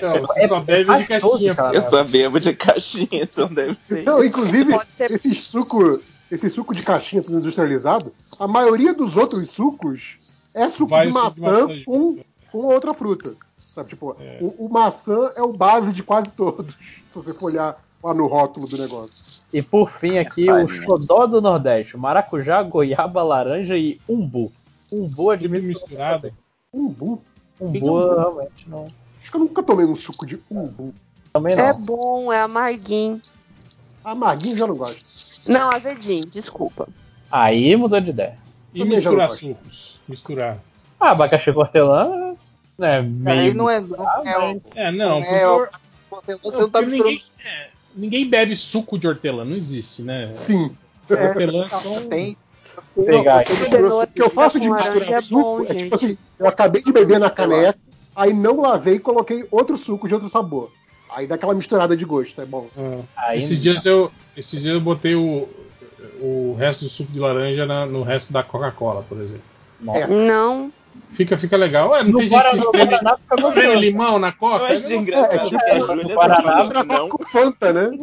Não, 0.01 0.21
você 0.25 0.47
só 0.47 0.59
bebe 0.61 0.95
de 0.97 1.03
gostoso, 1.05 1.31
caixinha. 1.33 1.55
cara. 1.55 1.69
pô. 1.69 1.75
Eu 1.75 1.81
só 1.81 2.03
bebo 2.03 2.39
de 2.39 2.53
caixinha, 2.53 3.07
então 3.11 3.47
deve 3.53 3.73
ser. 3.73 4.03
Não, 4.03 4.23
inclusive, 4.23 4.71
ser- 4.97 5.11
esse 5.11 5.35
suco, 5.35 6.01
esse 6.31 6.49
suco 6.49 6.73
de 6.73 6.81
caixinha 6.81 7.21
tudo 7.21 7.37
industrializado, 7.39 8.13
a 8.39 8.47
maioria 8.47 8.93
dos 8.93 9.17
outros 9.17 9.49
sucos 9.49 10.15
é 10.53 10.69
suco 10.69 10.89
Vai 10.91 11.07
de 11.07 11.13
suco 11.13 11.31
de 11.35 11.41
maçã 11.41 11.67
maçã, 11.67 11.81
com, 11.85 12.19
com 12.49 12.57
outra 12.59 12.93
fruta. 12.93 13.33
Sabe, 13.73 13.89
tipo, 13.89 14.15
É. 14.19 14.37
o, 14.41 14.65
o 14.65 14.69
maçã 14.71 15.31
é 15.35 15.41
o 15.41 15.51
base 15.53 15.91
de 15.91 16.03
quase 16.03 16.29
todos, 16.29 16.73
se 17.09 17.15
você 17.15 17.33
for 17.33 17.47
olhar 17.47 17.81
lá 18.03 18.13
no 18.13 18.27
rótulo 18.27 18.67
do 18.67 18.77
negócio. 18.77 19.43
E 19.51 19.61
por 19.61 19.89
fim 19.91 20.17
aqui, 20.17 20.49
Ai, 20.49 20.63
o 20.63 20.67
xodó 20.67 21.25
do 21.25 21.41
Nordeste. 21.41 21.95
Maracujá, 21.97 22.61
goiaba, 22.63 23.23
laranja 23.23 23.77
e 23.77 23.99
umbu. 24.07 24.51
Umbu 24.91 25.15
Tudo 25.15 25.29
admito 25.31 25.65
misturado. 25.65 26.31
Umbu. 26.71 27.21
Umbu 27.59 28.15
realmente 28.15 28.67
não. 28.67 28.85
Acho 29.21 29.31
que 29.31 29.37
eu 29.37 29.41
nunca 29.41 29.63
tomei 29.63 29.85
um 29.85 29.95
suco 29.95 30.25
de 30.25 30.39
umbu. 30.51 30.93
Também 31.31 31.53
É 31.53 31.71
não. 31.73 31.81
bom, 31.81 32.33
é 32.33 32.41
amarguinho. 32.41 33.21
Amarguinho 34.03 34.57
já 34.57 34.67
não 34.67 34.75
gosto. 34.75 35.01
Não, 35.47 35.71
azedinho, 35.71 36.25
desculpa. 36.27 36.87
Aí 37.31 37.75
mudou 37.75 37.99
de 38.01 38.09
ideia. 38.09 38.37
E 38.73 38.83
misturar 38.83 39.29
sucos. 39.29 39.99
Misturar. 40.07 40.57
Ah, 40.99 41.11
abacaxi 41.11 41.51
com 41.53 41.59
hortelã, 41.59 42.22
né? 42.77 43.01
Meio... 43.01 43.39
Aí 43.39 43.53
não 43.53 43.69
é. 43.69 43.79
Não 43.81 43.95
é, 44.25 44.37
mas- 44.39 44.61
É, 44.75 44.91
não, 44.91 45.19
não 45.19 45.67
porque, 46.09 46.31
é 46.31 46.33
não, 46.35 46.39
você 46.43 46.57
não 46.61 46.69
tá 46.69 46.79
porque 46.79 46.85
misturando. 46.95 47.03
ninguém, 47.09 47.23
é, 47.45 47.67
ninguém 47.95 48.29
bebe 48.29 48.55
suco 48.55 48.97
de 48.97 49.07
hortelã, 49.07 49.43
não 49.45 49.55
existe, 49.55 50.01
né? 50.01 50.31
Sim. 50.35 50.75
Hortelã 51.09 51.65
é 51.65 51.69
só. 51.69 51.99
Tem. 52.01 52.37
Pegar 52.95 53.43
O 53.43 54.07
que 54.07 54.21
eu 54.21 54.29
faço 54.29 54.59
de 54.59 54.69
misturar 54.69 55.11
é 55.13 55.21
suco 55.21 55.41
bom, 55.41 55.63
é 55.69 55.75
tipo 55.75 55.95
assim, 55.95 56.17
eu 56.39 56.47
acabei 56.47 56.81
de 56.81 56.91
beber 56.91 57.19
na 57.19 57.29
caneca, 57.29 57.77
aí 58.15 58.33
não 58.33 58.59
lavei 58.61 58.95
e 58.95 58.99
coloquei 58.99 59.45
outro 59.51 59.77
suco 59.77 60.07
de 60.07 60.13
outro 60.15 60.29
sabor. 60.29 60.71
Aí 61.15 61.27
dá 61.27 61.35
aquela 61.35 61.53
misturada 61.53 61.95
de 61.95 62.03
gosto, 62.05 62.41
é 62.41 62.45
bom. 62.45 62.67
Aí 63.15 63.39
Esses 63.39 63.59
dias 63.59 63.85
eu, 63.85 64.11
esses 64.35 64.59
dias 64.59 64.73
eu 64.73 64.81
botei 64.81 65.13
o, 65.13 65.47
o 66.19 66.55
resto 66.57 66.85
do 66.85 66.89
suco 66.89 67.11
de 67.11 67.19
laranja 67.19 67.65
na- 67.67 67.85
no 67.85 68.01
resto 68.01 68.33
da 68.33 68.41
Coca-Cola, 68.41 69.03
por 69.07 69.19
exemplo. 69.21 69.43
Nossa. 69.79 70.07
Não. 70.07 70.71
Fica, 71.11 71.37
fica 71.37 71.55
legal. 71.55 71.91
Ué, 71.91 72.03
não 72.03 72.11
No 72.11 72.17
tem 72.19 72.29
gente 72.29 72.49
que 72.49 72.55
espreme, 72.57 72.85
Guaraná 72.91 73.17
fica 73.17 73.47
espreme 73.47 73.75
limão 73.75 74.17
na 74.19 74.29
Eu 74.29 74.33
Coca? 74.33 74.65
acho 74.73 74.87
É, 74.87 74.95
engraçado 74.95 75.55
é, 75.67 75.79
Júlia 75.79 76.15
Guaraná 76.15 76.51
falou, 76.51 76.83
não, 76.85 77.09
Com 77.09 77.25
Fanta, 77.25 77.71
né? 77.71 77.99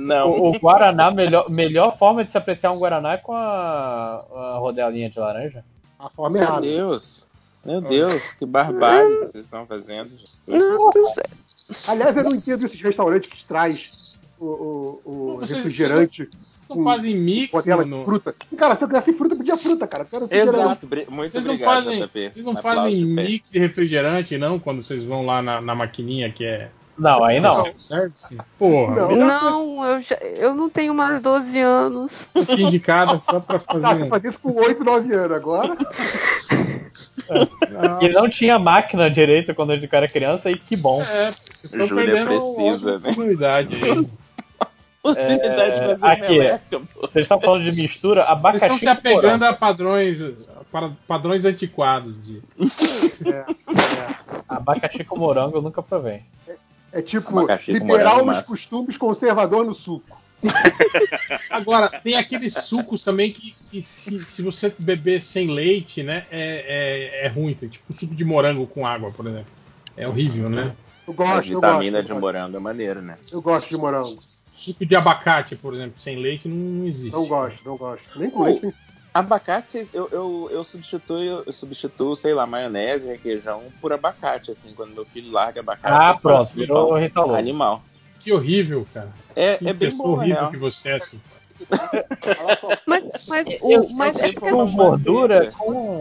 não. 0.00 0.30
O, 0.30 0.50
o 0.50 0.58
Guaraná, 0.60 1.10
melhor, 1.10 1.50
melhor 1.50 1.98
forma 1.98 2.24
de 2.24 2.30
se 2.30 2.38
apreciar 2.38 2.70
um 2.72 2.78
Guaraná 2.78 3.14
é 3.14 3.16
com 3.18 3.32
a, 3.34 4.24
a 4.34 4.56
rodelinha 4.58 5.10
de 5.10 5.18
laranja. 5.18 5.64
A 5.98 6.08
forma 6.08 6.36
é 6.38 6.40
Meu 6.40 6.48
errada. 6.48 6.60
Deus. 6.62 7.28
Meu 7.64 7.80
Deus, 7.80 8.32
que 8.32 8.46
barbárie 8.46 9.14
que 9.18 9.26
vocês 9.26 9.44
estão 9.44 9.66
fazendo. 9.66 10.10
Aliás, 11.86 12.16
eu 12.16 12.24
não 12.24 12.34
entendo 12.34 12.64
esses 12.64 12.80
restaurantes 12.80 13.30
que 13.30 13.44
traz 13.44 13.90
o, 14.40 15.00
o, 15.04 15.10
o 15.34 15.36
Vocês- 15.40 15.56
refrigerante 15.58 16.28
não 16.70 16.84
fazem 16.84 17.16
mix 17.16 17.50
com 17.50 17.58
no- 17.84 17.98
de 17.98 18.04
fruta. 18.04 18.34
Cara, 18.56 18.76
se 18.76 18.84
eu 18.84 18.88
quisesse 18.88 19.12
fruta, 19.14 19.34
eu 19.34 19.38
pedia 19.38 19.56
fruta, 19.56 19.86
cara. 19.86 20.06
Eu. 20.12 20.28
Exato, 20.30 20.88
muito 21.10 21.32
Vocês 21.32 21.44
não 21.44 21.54
obrigado, 21.54 21.74
fazem, 21.84 22.00
JP. 22.02 22.30
vocês 22.30 22.44
não 22.46 22.52
Aplauso 22.52 22.80
fazem 22.82 23.04
mix 23.04 23.50
de 23.50 23.58
refrigerante, 23.58 24.38
não, 24.38 24.58
quando 24.58 24.82
vocês 24.82 25.02
vão 25.04 25.24
lá 25.26 25.40
na, 25.42 25.60
na 25.60 25.74
maquininha 25.74 26.30
que 26.30 26.44
é. 26.44 26.68
Não, 26.98 27.22
aí 27.22 27.38
não. 27.38 27.52
Porra, 28.58 29.06
Não. 29.14 29.16
não 29.16 29.84
eu, 29.86 30.02
já, 30.02 30.16
eu 30.16 30.52
não 30.52 30.68
tenho 30.68 30.92
mais 30.92 31.22
12 31.22 31.56
anos. 31.60 32.10
um 32.34 32.44
pouquinho 32.44 32.70
de 32.72 32.80
cada 32.80 33.20
só 33.20 33.38
pra 33.38 33.58
fazer 33.60 33.82
Tá, 33.82 33.94
você 33.94 34.08
fazia 34.08 34.30
isso 34.30 34.40
com 34.40 34.52
8, 34.52 34.82
9 34.82 35.14
anos. 35.14 35.36
Agora, 35.36 35.76
E 38.00 38.08
não 38.08 38.28
tinha 38.28 38.58
máquina 38.58 39.08
direito 39.10 39.54
quando 39.54 39.74
eu 39.74 39.88
era 39.92 40.08
criança, 40.08 40.50
e 40.50 40.56
que 40.58 40.76
bom. 40.76 41.00
É, 41.02 41.30
vocês 41.62 41.72
estão 41.72 41.86
Júlia 41.86 42.04
perdendo 42.06 42.28
precisa, 42.54 42.90
né? 42.92 42.96
oportunidade 42.98 43.76
Oportunidade 45.12 45.80
de 45.80 45.98
fazer 46.00 46.06
aqui. 46.06 46.38
meleca, 46.38 46.60
pô. 46.70 47.00
Vocês 47.00 47.22
estão 47.24 47.40
falando 47.40 47.70
de 47.70 47.82
mistura, 47.82 48.20
Vocês 48.22 48.30
abacaxi 48.30 48.64
estão 48.64 48.78
se 48.78 48.84
com 48.86 48.92
apegando 48.92 49.42
a 49.44 49.52
padrões, 49.52 50.22
a 50.22 50.90
padrões 51.06 51.44
antiquados 51.44 52.24
de. 52.24 52.42
Abacaxi 54.48 55.04
com 55.04 55.18
morango 55.18 55.58
eu 55.58 55.62
nunca 55.62 55.82
provei. 55.82 56.22
é 56.92 57.02
tipo 57.02 57.38
Abacaxi 57.38 57.72
liberal 57.72 58.18
morango, 58.18 58.32
nos 58.32 58.46
costumes, 58.46 58.96
conservador 58.96 59.64
no 59.64 59.74
suco. 59.74 60.18
Agora, 61.50 61.88
tem 61.88 62.14
aqueles 62.14 62.54
sucos 62.54 63.02
também 63.02 63.32
que, 63.32 63.52
que 63.70 63.82
se, 63.82 64.24
se 64.24 64.40
você 64.40 64.72
beber 64.78 65.20
sem 65.20 65.48
leite, 65.50 66.02
né, 66.04 66.24
é, 66.30 67.20
é, 67.20 67.26
é 67.26 67.28
ruim. 67.28 67.54
Tem, 67.54 67.68
tipo 67.68 67.92
suco 67.92 68.14
de 68.14 68.24
morango 68.24 68.66
com 68.66 68.86
água, 68.86 69.10
por 69.10 69.26
exemplo. 69.26 69.50
É 69.96 70.06
horrível, 70.06 70.48
né? 70.48 70.72
Eu 71.06 71.12
A 71.12 71.16
gosto, 71.16 71.50
eu 71.50 71.60
gosto. 71.60 71.72
vitamina 71.72 71.98
eu 71.98 72.02
de 72.02 72.08
gosto. 72.10 72.20
morango 72.20 72.56
é 72.56 72.60
maneiro, 72.60 73.02
né? 73.02 73.16
Eu 73.32 73.42
gosto 73.42 73.68
de 73.68 73.76
morango. 73.76 74.22
Suco 74.58 74.84
de 74.84 74.96
abacate, 74.96 75.54
por 75.56 75.72
exemplo, 75.74 76.00
sem 76.00 76.16
leite 76.18 76.48
não, 76.48 76.56
não 76.56 76.86
existe. 76.86 77.12
Não 77.12 77.26
gosto, 77.26 77.60
não 77.64 77.76
gosto. 77.76 78.04
Nem 78.16 78.28
com 78.30 78.40
Oh. 78.40 78.44
leite. 78.44 78.74
Abacate, 79.14 79.88
eu, 79.92 80.08
eu, 80.12 80.48
eu 80.52 80.62
substituo, 80.62 81.18
eu 81.18 81.52
substituo, 81.52 82.14
sei 82.14 82.34
lá, 82.34 82.46
maionese, 82.46 83.06
requeijão 83.06 83.64
por 83.80 83.92
abacate, 83.92 84.50
assim, 84.50 84.72
quando 84.74 84.92
meu 84.94 85.04
filho 85.06 85.30
larga 85.32 85.60
abacate. 85.60 85.94
Ah, 85.94 86.18
pronto, 86.20 86.52
virou. 86.54 86.94
Animal. 87.34 87.82
Que 88.20 88.32
horrível, 88.32 88.86
cara. 88.92 89.10
É, 89.34 89.56
Que 89.56 89.68
é 89.68 89.72
bem 89.72 89.88
pessoa 89.88 90.08
bom, 90.08 90.14
horrível 90.18 90.36
real. 90.40 90.50
que 90.50 90.56
você 90.56 90.90
é, 90.90 90.94
assim. 90.96 91.20
Mas, 92.86 93.04
mas, 93.28 93.46
Eu- 93.62 93.80
o, 93.82 93.92
mas 93.94 94.16
eu 94.16 94.22
é 94.22 94.26
sei 94.26 94.34
que 94.34 94.40
como 94.40 94.56
Com 94.56 94.62
assim, 94.62 94.76
gordura, 94.76 95.52
com. 95.58 96.00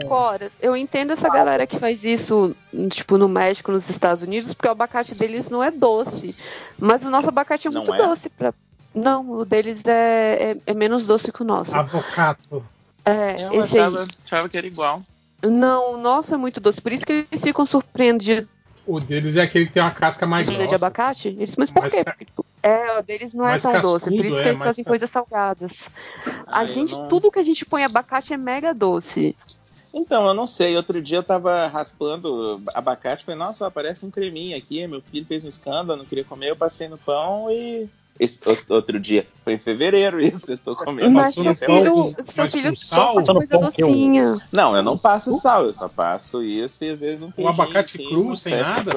Eu 0.62 0.76
entendo 0.76 1.14
essa 1.14 1.30
galera 1.30 1.66
que 1.68 1.80
faz 1.80 2.04
isso, 2.04 2.56
tipo, 2.90 3.18
no 3.18 3.28
México, 3.28 3.72
nos 3.72 3.90
Estados 3.90 4.24
Unidos, 4.24 4.54
porque 4.54 4.68
o 4.68 4.72
abacate 4.72 5.14
deles 5.16 5.50
não 5.50 5.64
é 5.64 5.72
doce. 5.72 6.36
Mas 6.80 7.04
o 7.04 7.10
nosso 7.10 7.30
abacate 7.30 7.68
é 7.68 7.72
Não 7.72 7.84
muito 7.84 7.94
é? 7.94 8.08
doce. 8.08 8.30
Pra... 8.30 8.54
Não, 8.94 9.30
o 9.30 9.46
deles 9.46 9.82
é, 9.86 10.52
é, 10.66 10.72
é 10.72 10.74
menos 10.74 11.06
doce 11.06 11.32
que 11.32 11.42
o 11.42 11.46
nosso. 11.46 11.76
Avocado. 11.76 12.64
É, 13.06 13.46
Eu 13.46 13.64
achava, 13.64 14.06
achava 14.26 14.50
que 14.50 14.58
era 14.58 14.68
igual. 14.68 15.02
Não, 15.42 15.94
o 15.94 15.98
nosso 15.98 16.34
é 16.34 16.38
muito 16.38 16.60
doce. 16.60 16.82
Por 16.82 16.92
isso 16.92 17.06
que 17.06 17.26
eles 17.32 17.44
ficam 17.44 17.66
surpreendidos 17.66 18.48
O 18.88 19.00
deles 19.02 19.36
é 19.36 19.42
aquele 19.42 19.66
que 19.66 19.74
tem 19.74 19.84
uma 19.84 19.92
casca 19.92 20.26
mais 20.26 20.48
de 20.48 20.56
grossa. 20.56 20.76
abacate. 20.76 21.28
Eles, 21.28 21.56
mas 21.58 21.70
por 21.70 21.82
Mais 21.82 21.94
quê? 21.94 22.04
ca- 22.06 22.16
É, 22.64 22.98
o 23.00 23.04
deles 23.04 23.34
não 23.34 23.46
é 23.48 23.60
tão 23.60 23.74
doce. 23.82 24.06
Por 24.06 24.10
cascudo, 24.12 24.26
isso 24.28 24.38
é, 24.40 24.42
que 24.44 24.48
eles 24.50 24.58
mais 24.60 24.70
fazem 24.70 24.84
cas- 24.86 24.90
coisas 24.92 25.12
salgadas. 25.12 25.90
Ah, 26.48 26.60
A 26.60 26.64
eu 26.64 26.74
gente, 26.74 26.94
não- 26.94 27.08
tudo 27.10 27.32
que 27.32 27.40
a 27.40 27.44
gente 27.44 27.66
põe 27.66 27.84
abacate 27.84 28.34
é 28.34 28.38
mega 28.38 28.74
doce. 28.74 29.36
Então, 29.94 30.26
eu 30.28 30.34
não 30.34 30.48
sei. 30.48 30.76
Outro 30.78 31.02
dia 31.02 31.18
eu 31.18 31.24
tava 31.24 31.68
raspando 31.68 32.62
abacate, 32.74 33.26
falei, 33.26 33.38
nossa, 33.40 33.66
aparece 33.68 34.06
um 34.06 34.12
creminho 34.12 34.58
aqui. 34.58 34.86
Meu 34.88 35.02
filho 35.02 35.26
fez 35.26 35.44
um 35.44 35.48
escândalo, 35.50 35.98
não 35.98 36.06
queria 36.06 36.24
comer, 36.24 36.50
eu 36.52 36.56
passei 36.56 36.88
no 36.88 36.98
pão 36.98 37.52
e. 37.52 37.90
Esse, 38.20 38.40
outro 38.70 39.00
dia, 39.00 39.28
foi 39.44 39.54
em 39.54 39.60
fevereiro 39.60 40.20
isso, 40.20 40.52
eu 40.52 40.58
tô 40.58 40.76
comendo. 40.76 41.12
Mas 41.12 41.36
seu 41.36 41.56
filho, 41.56 42.16
seu 42.28 42.50
filho 42.50 42.76
sal? 42.76 43.14
faz 43.16 43.28
coisa 43.28 43.58
docinha. 43.60 44.36
Não, 44.52 44.76
eu 44.76 44.82
não 44.82 44.98
passo 44.98 45.34
sal, 45.36 45.66
eu 45.66 45.74
só 45.74 45.88
passo 45.88 46.42
isso 46.44 46.84
e 46.84 46.90
às 46.90 47.00
vezes 47.00 47.20
não 47.22 47.30
tem. 47.32 47.46
O 47.46 47.48
abacate 47.48 47.98
cru, 48.00 48.36
sem 48.36 48.56
nada, 48.56 48.92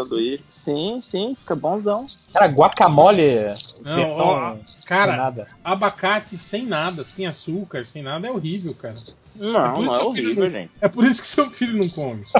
Sim, 0.48 1.00
sim, 1.02 1.34
fica 1.38 1.54
bonzão. 1.54 2.06
Cara, 2.32 2.46
guacamole. 2.46 3.54
Não, 3.84 4.10
ó, 4.10 4.56
cara, 4.86 5.12
sem 5.12 5.20
nada. 5.20 5.48
abacate 5.62 6.38
sem 6.38 6.64
nada, 6.64 7.04
sem 7.04 7.26
açúcar, 7.26 7.84
sem 7.86 8.02
nada 8.02 8.26
é 8.26 8.30
horrível, 8.30 8.74
cara. 8.74 8.94
Não, 9.36 9.74
isso 9.74 9.82
não 9.84 9.94
é 9.94 10.02
horrível, 10.02 10.44
não- 10.44 10.50
gente. 10.50 10.70
É 10.80 10.88
por 10.88 11.04
isso 11.04 11.20
que 11.22 11.28
seu 11.28 11.50
filho 11.50 11.76
não 11.78 11.88
come. 11.88 12.24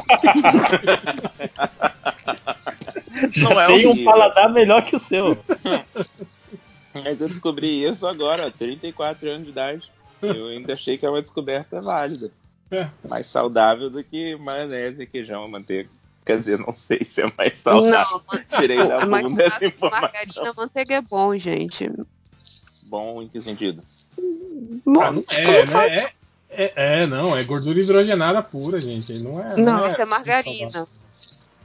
Já 3.32 3.50
Não 3.50 3.60
é 3.60 3.66
tem 3.66 3.86
um 3.86 3.90
horrível. 3.90 4.10
paladar 4.12 4.50
melhor 4.50 4.82
que 4.84 4.96
o 4.96 4.98
seu. 4.98 5.36
Mas 7.04 7.20
eu 7.20 7.28
descobri 7.28 7.84
isso 7.84 8.06
agora, 8.06 8.46
ó, 8.46 8.50
34 8.50 9.28
anos 9.28 9.44
de 9.44 9.50
idade. 9.50 9.90
Eu 10.22 10.48
ainda 10.48 10.74
achei 10.74 10.98
que 10.98 11.06
é 11.06 11.10
uma 11.10 11.22
descoberta 11.22 11.80
válida. 11.80 12.30
É. 12.70 12.88
Mais 13.08 13.26
saudável 13.26 13.90
do 13.90 14.02
que 14.04 14.36
maionese, 14.36 15.06
queijão, 15.06 15.48
manteiga. 15.48 15.88
Quer 16.24 16.38
dizer, 16.38 16.58
não 16.58 16.70
sei 16.72 17.04
se 17.04 17.22
é 17.22 17.32
mais 17.36 17.58
saudável. 17.58 18.20
Tirei 18.56 18.76
da 18.86 19.04
Mas 19.06 19.24
bunda 19.24 19.42
essa 19.42 19.58
margarina, 19.60 19.74
informação. 19.74 20.54
manteiga 20.56 20.94
é 20.94 21.00
bom, 21.00 21.36
gente. 21.38 21.90
Bom 22.84 23.22
em 23.22 23.28
que 23.28 23.40
sentido? 23.40 23.82
Bom, 24.84 25.02
Ah, 25.02 25.10
não 25.12 25.24
é, 25.30 25.66
né? 25.66 25.86
É, 25.88 26.64
é, 26.64 26.72
é, 27.02 27.06
não, 27.06 27.36
é 27.36 27.42
gordura 27.44 27.78
hidrogenada 27.80 28.42
pura, 28.42 28.80
gente. 28.80 29.12
Não 29.18 29.40
é. 29.42 29.56
não, 29.56 29.86
é 29.86 29.92
isso 29.92 30.02
é 30.02 30.04
margarina. 30.04 30.86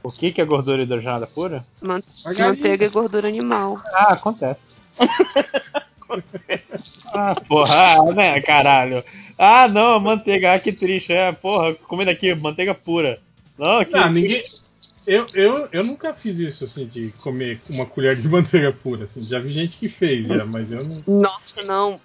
O 0.02 0.10
que, 0.12 0.30
que 0.32 0.40
é 0.40 0.44
gordura 0.44 0.82
hidrogenada 0.82 1.26
pura? 1.26 1.66
Man- 1.80 2.02
Margarina. 2.24 2.48
Manteiga 2.54 2.86
é 2.86 2.88
gordura 2.88 3.28
animal. 3.28 3.80
Ah, 3.92 4.12
acontece. 4.14 4.60
ah, 7.12 7.34
porra, 7.48 7.74
ah, 7.74 8.14
né, 8.14 8.40
caralho. 8.40 9.04
Ah, 9.38 9.68
não, 9.68 10.00
manteiga, 10.00 10.54
ah, 10.54 10.58
que 10.58 10.72
triste. 10.72 11.12
É, 11.12 11.32
porra, 11.32 11.74
comendo 11.74 12.10
aqui, 12.10 12.34
manteiga 12.34 12.74
pura. 12.74 13.18
Não, 13.58 13.84
que. 13.84 13.92
Não, 13.92 14.10
ninguém. 14.10 14.42
Eu, 15.06 15.24
eu, 15.34 15.68
eu 15.70 15.84
nunca 15.84 16.12
fiz 16.12 16.38
isso, 16.40 16.64
assim, 16.64 16.86
de 16.86 17.12
comer 17.20 17.60
uma 17.70 17.86
colher 17.86 18.16
de 18.16 18.26
manteiga 18.28 18.72
pura. 18.72 19.04
Assim. 19.04 19.22
Já 19.22 19.38
vi 19.38 19.50
gente 19.50 19.78
que 19.78 19.88
fez, 19.88 20.26
já, 20.26 20.44
mas 20.44 20.72
eu 20.72 20.84
não. 20.84 21.20
Nossa, 21.20 21.62
não. 21.64 22.00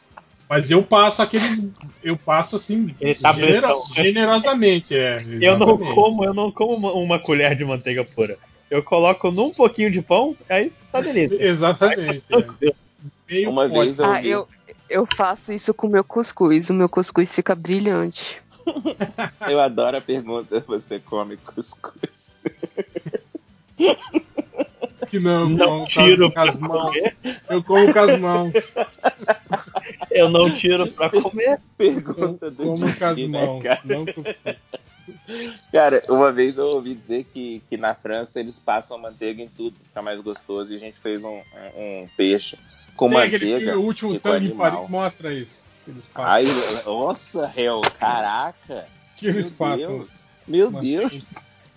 Mas 0.48 0.70
eu 0.70 0.84
passo 0.84 1.22
aqueles. 1.22 1.66
Eu 2.04 2.18
passo 2.18 2.58
assim. 2.58 2.94
Tá 3.22 3.32
genero- 3.32 3.82
generosamente, 3.96 4.96
é. 4.96 5.24
Eu 5.40 5.58
não 5.58 5.70
exatamente. 5.70 5.96
como, 5.96 6.26
eu 6.26 6.34
não 6.34 6.52
como 6.52 6.76
uma, 6.76 6.92
uma 6.92 7.20
colher 7.20 7.56
de 7.56 7.64
manteiga 7.64 8.04
pura. 8.04 8.38
Eu 8.72 8.82
coloco 8.82 9.30
num 9.32 9.52
pouquinho 9.52 9.92
de 9.92 10.02
pão, 10.02 10.36
aí 10.48 10.72
tá 10.90 11.02
delícia. 11.02 11.36
Exatamente. 11.44 12.24
é. 12.34 12.74
Meio 13.30 13.50
Uma 13.50 13.68
vez 13.68 14.00
eu 14.00 14.06
Ah, 14.06 14.24
eu, 14.24 14.48
eu 14.90 15.06
faço 15.06 15.52
isso 15.52 15.74
com 15.74 15.88
o 15.88 15.90
meu 15.90 16.06
cuscuz. 16.06 16.70
O 16.70 16.74
meu 16.74 16.88
cuscuz 16.88 17.30
fica 17.34 17.54
brilhante. 17.54 18.42
Eu 19.50 19.60
adoro 19.60 19.98
a 19.98 20.02
pergunta: 20.02 20.64
você 20.66 21.00
come 21.02 21.36
cuscuz? 21.36 22.34
Que 25.12 25.20
não, 25.20 25.50
Não 25.50 25.66
eu 25.66 25.70
como 25.70 25.88
tiro 25.88 26.32
com 26.32 26.40
as 26.40 26.60
mãos. 26.60 26.86
comer. 26.96 27.16
Eu 27.50 27.64
como 27.64 27.94
com 27.94 28.00
as 28.00 28.20
mãos. 28.20 28.54
Eu 30.10 30.30
não 30.30 30.50
tiro 30.50 30.88
pra 30.92 31.10
comer. 31.10 31.60
Pergunta 31.78 32.50
do 32.52 32.64
Como 32.64 32.98
com 32.98 33.06
as 33.06 33.18
né, 33.18 33.28
mãos. 33.28 33.64
cara? 33.64 33.82
Não 33.86 34.06
com 34.06 34.22
os 34.22 34.38
Cara, 35.72 36.04
uma 36.10 36.32
vez 36.32 36.58
eu 36.58 36.66
ouvi 36.68 36.94
dizer 36.96 37.26
que, 37.34 37.62
que 37.70 37.78
na 37.78 37.94
França 37.96 38.40
eles 38.40 38.60
passam 38.60 38.98
manteiga 38.98 39.42
em 39.42 39.48
tudo, 39.48 39.76
fica 39.84 40.02
mais 40.02 40.20
gostoso. 40.22 40.72
E 40.74 40.76
a 40.76 40.80
gente 40.80 41.00
fez 41.00 41.24
um, 41.24 41.42
um, 41.76 42.08
peixe 42.18 42.58
com 42.96 43.10
Tem 43.10 43.18
manteiga. 43.20 43.58
filme, 43.60 43.72
o 43.74 43.82
último 43.82 44.20
tango 44.20 44.46
em. 44.46 44.56
Paris 44.56 44.90
mostra 44.90 45.34
isso. 45.34 45.66
Ai, 46.16 46.46
nossa, 46.86 47.48
réu, 47.48 47.82
caraca. 48.00 48.86
Que 49.18 49.28
eles 49.28 49.50
Meu 49.50 49.58
passam. 49.58 49.98
Deus. 50.00 50.10
Meu 50.48 50.72
Deus. 50.72 51.30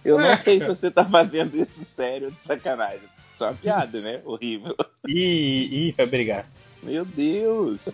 Eu 0.05 0.19
não 0.19 0.27
É, 0.27 0.37
sei 0.37 0.55
se 0.55 0.61
cara. 0.61 0.75
você 0.75 0.91
tá 0.91 1.05
fazendo 1.05 1.55
isso 1.57 1.85
sério 1.85 2.31
de 2.31 2.41
sacanagem. 2.41 3.14
Só 3.37 3.47
uma 3.47 3.55
piada, 3.55 4.01
né? 4.01 4.21
Horrível. 4.25 4.77
Ih, 5.07 5.89
ih, 5.89 5.95
vai 5.97 6.07
brigar. 6.07 6.47
Meu 6.83 7.05
Deus. 7.05 7.89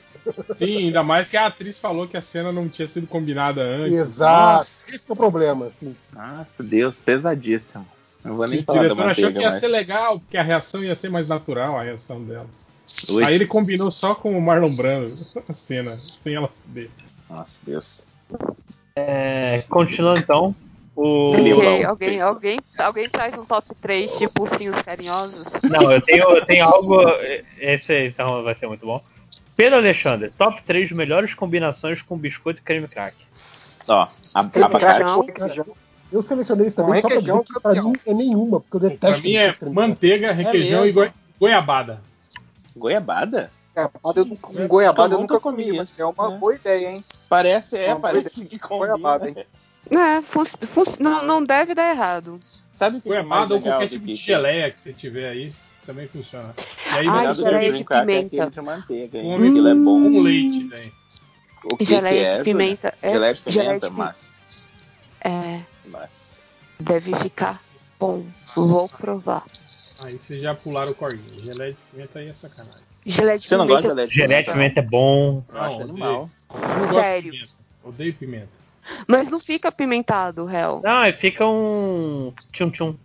Sim, 0.58 0.86
ainda 0.86 1.02
mais 1.02 1.30
que 1.30 1.36
a 1.36 1.46
atriz 1.46 1.78
falou 1.78 2.08
que 2.08 2.16
a 2.16 2.20
cena 2.20 2.50
não 2.52 2.68
tinha 2.68 2.88
sido 2.88 3.06
combinada 3.06 3.62
antes. 3.62 3.92
Exato. 3.92 4.68
Esse 4.88 5.04
é 5.08 5.12
o 5.12 5.16
problema, 5.16 5.66
assim. 5.66 5.96
Nossa, 6.12 6.62
Deus, 6.62 6.98
pesadíssimo. 6.98 7.86
Não 8.24 8.36
vou 8.36 8.46
nem 8.46 8.60
o 8.60 8.64
falar 8.64 8.78
da 8.78 8.88
diretor 8.88 9.08
achou 9.10 9.32
que 9.32 9.38
ia 9.38 9.48
mais. 9.48 9.60
ser 9.60 9.68
legal, 9.68 10.20
porque 10.20 10.36
a 10.36 10.42
reação 10.42 10.82
ia 10.84 10.94
ser 10.94 11.08
mais 11.08 11.28
natural, 11.28 11.78
a 11.78 11.82
reação 11.82 12.22
dela. 12.22 12.46
Ui. 13.08 13.24
Aí 13.24 13.34
ele 13.34 13.46
combinou 13.46 13.90
só 13.90 14.14
com 14.14 14.36
o 14.36 14.42
Marlon 14.42 14.74
Brando 14.74 15.14
a 15.48 15.54
cena, 15.54 15.98
sem 16.18 16.34
ela 16.34 16.50
saber. 16.50 16.90
Nossa, 17.30 17.60
Deus. 17.64 18.06
É, 18.96 19.62
continuando 19.68 20.20
então. 20.20 20.54
O... 20.96 21.30
Ok, 21.30 21.84
alguém, 21.84 22.20
alguém, 22.20 22.60
alguém 22.78 23.08
traz 23.08 23.32
um 23.34 23.44
top 23.44 23.68
3, 23.80 24.10
tipo 24.18 24.42
ursinhos 24.42 24.80
carinhosos? 24.82 25.46
Não, 25.62 25.90
eu 25.90 26.00
tenho, 26.00 26.24
eu 26.24 26.44
tenho 26.44 26.64
algo. 26.66 27.00
Esse 27.58 28.06
então 28.08 28.42
vai 28.42 28.54
ser 28.54 28.66
muito 28.66 28.84
bom. 28.84 29.00
Pedro 29.56 29.78
Alexandre, 29.78 30.30
top 30.36 30.62
3 30.62 30.90
melhores 30.92 31.32
combinações 31.34 32.02
com 32.02 32.16
biscoito 32.16 32.60
e 32.60 32.64
creme 32.64 32.88
crack. 32.88 33.14
Ó, 33.86 34.08
abacate. 34.34 35.62
Eu 36.12 36.22
selecionei 36.22 36.70
também 36.72 37.00
só 37.00 37.08
pra 37.08 37.18
dizer 37.20 37.44
que 37.44 37.60
pra 37.60 37.82
mim 37.82 37.92
é 38.04 38.12
nenhuma, 38.12 38.60
porque 38.60 38.76
eu 38.76 38.80
detesto. 38.90 38.98
Pra 39.00 39.18
mim 39.18 39.36
é 39.36 39.54
manteiga, 39.70 40.32
requeijão 40.32 40.80
e 40.80 40.86
mesmo? 40.86 40.94
goi- 41.00 41.12
goiabada. 41.38 42.02
Goiabada? 42.76 43.50
Goiabada 43.74 44.20
eu 44.20 44.24
nunca- 44.24 44.48
com 44.48 44.66
goiabada 44.66 45.14
eu 45.14 45.18
Eu 45.18 45.22
nunca 45.22 45.38
comi 45.40 45.64
comi, 45.66 45.76
mas 45.78 45.98
é 46.00 46.04
uma 46.04 46.30
né? 46.30 46.36
boa 46.36 46.54
ideia, 46.54 46.90
hein? 46.90 47.04
Parece, 47.28 47.76
é, 47.76 47.92
Uma 47.94 48.00
parece 48.00 48.44
que 48.44 48.58
Goiabada, 48.58 49.26
combina. 49.26 49.40
hein? 49.40 49.46
É, 49.90 50.22
não, 51.00 51.26
não 51.26 51.44
deve 51.44 51.74
dar 51.74 51.90
errado. 51.90 52.40
Sabe 52.72 52.98
o 52.98 53.00
que 53.00 53.08
é 53.08 53.12
Goiabada 53.12 53.54
ou 53.54 53.60
qualquer 53.60 53.88
tipo 53.88 54.06
que 54.06 54.12
de 54.14 54.18
geleia 54.18 54.70
que 54.70 54.80
você 54.80 54.92
tiver 54.92 55.28
aí, 55.28 55.52
também 55.84 56.06
funciona. 56.06 56.54
E 56.56 56.88
aí 56.90 57.08
Ai, 57.08 57.10
você 57.10 57.10
melhor 57.10 57.34
do 57.34 57.42
que 57.42 57.42
o 57.42 57.50
geleia 57.50 57.72
de 57.72 57.80
é 57.80 57.84
pimenta. 57.84 58.26
aquele 58.36 58.50
de 58.50 58.60
manteiga, 58.60 59.18
hein? 59.18 59.24
come 59.32 59.48
Aquilo 59.48 59.68
é 59.68 59.74
bom. 59.74 60.02
com 60.02 60.22
leite, 60.22 60.64
né? 60.64 60.90
O 61.64 61.76
que 61.76 61.84
Geleia 61.84 62.14
que 62.20 62.24
é, 62.26 62.38
de 62.38 62.44
pimenta. 62.44 62.94
É, 63.02 63.10
Geleia 63.10 63.34
de 63.34 63.42
geleia 63.52 63.68
pimenta, 63.80 63.86
de 63.90 63.94
pi- 63.94 63.98
mas... 63.98 64.34
É, 65.22 65.60
mas... 65.86 66.44
deve 66.78 67.14
ficar 67.16 67.62
bom. 67.98 68.24
Vou 68.54 68.88
provar. 68.88 69.44
Aí 70.02 70.16
vocês 70.16 70.40
já 70.40 70.54
pularam 70.54 70.92
o 70.92 70.94
corguinho. 70.94 71.44
Geleia 71.44 71.72
de 71.72 71.78
pimenta 71.90 72.18
aí 72.20 72.28
é 72.28 72.32
sacanagem. 72.32 72.80
Geleia 73.04 73.38
de 73.38 73.48
Você 73.48 73.56
não 73.56 73.66
pimenta. 73.66 73.88
gosta 73.88 74.06
de 74.06 74.14
geleia 74.14 74.14
de 74.14 74.14
Geleia 74.14 74.42
de 74.42 74.50
pimenta? 74.50 74.74
pimenta 74.74 74.80
é 74.80 74.82
bom. 74.90 75.44
Acho 75.52 75.76
Não, 75.78 75.84
animal. 75.84 76.30
Não 76.54 76.86
gosto 76.88 76.94
Sério. 77.02 77.30
de 77.32 77.38
pimenta. 77.38 77.54
Odeio 77.82 78.14
pimenta. 78.14 78.59
Mas 79.06 79.28
não 79.28 79.40
fica 79.40 79.68
apimentado, 79.68 80.44
réu. 80.44 80.80
Não, 80.84 80.98
aí 80.98 81.12
fica 81.12 81.46
um. 81.46 82.32
Tchum-tchum. 82.52 82.96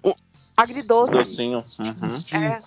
Agridoce. 0.58 1.12
Docinho. 1.12 1.64
Uhum. 1.80 2.40
É. 2.42 2.62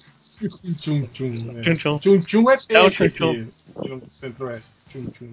Tchum 0.78 1.06
tchum. 1.06 1.30
né? 1.52 1.62
Tchum-tchum. 1.62 1.98
Tchum 1.98 2.20
tchum 2.20 2.50
é 2.50 2.54
É 2.68 2.80
o 2.80 2.82
peixe 2.84 3.10
tchum-tchum. 3.10 4.00
centro-oeste. 4.08 4.68
Tchum 4.90 5.06
tchum. 5.06 5.32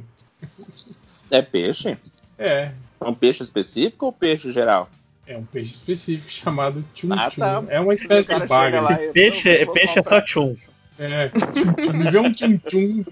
É 1.31 1.41
peixe? 1.41 1.97
É, 2.37 2.71
É 3.01 3.05
um 3.07 3.13
peixe 3.13 3.43
específico 3.43 4.05
ou 4.07 4.11
peixe 4.13 4.51
geral? 4.51 4.89
é 5.27 5.35
um 5.35 5.43
peixe 5.43 5.73
específico 5.73 6.29
chamado 6.31 6.83
tchum 6.93 7.11
Ah, 7.13 7.29
tchum. 7.29 7.41
tá. 7.41 7.63
É 7.69 7.79
uma 7.79 7.93
espécie 7.93 8.33
O 8.33 8.39
de 8.39 8.45
bagre. 8.47 8.79
e- 9.07 9.11
Peixe, 9.11 9.49
Eu 9.49 9.65
vou 9.65 9.73
peixe 9.75 9.99
é 9.99 10.03
só 10.03 10.21
tchum. 10.21 10.55
É, 10.97 11.29
tchum 11.29 11.73
tchum. 11.73 11.93
Me 11.93 12.09
vê 12.11 12.17
um 12.19 12.31
tchum 12.33 13.03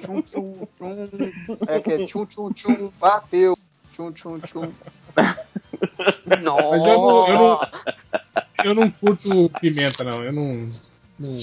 tchum. 0.00 0.22
Tchum, 0.22 0.66
tchum. 0.76 1.08
É 1.66 1.80
que 1.80 1.92
é 1.92 2.06
tchum, 2.06 2.26
tchum, 2.26 2.52
tchum, 2.52 2.90
bateu. 3.00 3.56
Tchum, 3.94 4.12
tchum, 4.12 4.38
tchum. 4.40 4.72
Nossa. 6.42 6.70
Mas 6.70 6.86
eu 6.86 6.98
não, 6.98 7.28
eu 7.28 7.38
não, 7.38 7.60
eu 8.64 8.74
não 8.74 8.90
curto 8.90 9.50
pimenta, 9.60 10.04
não. 10.04 10.22
Eu 10.22 10.32
não. 10.32 10.70
Não, 11.18 11.38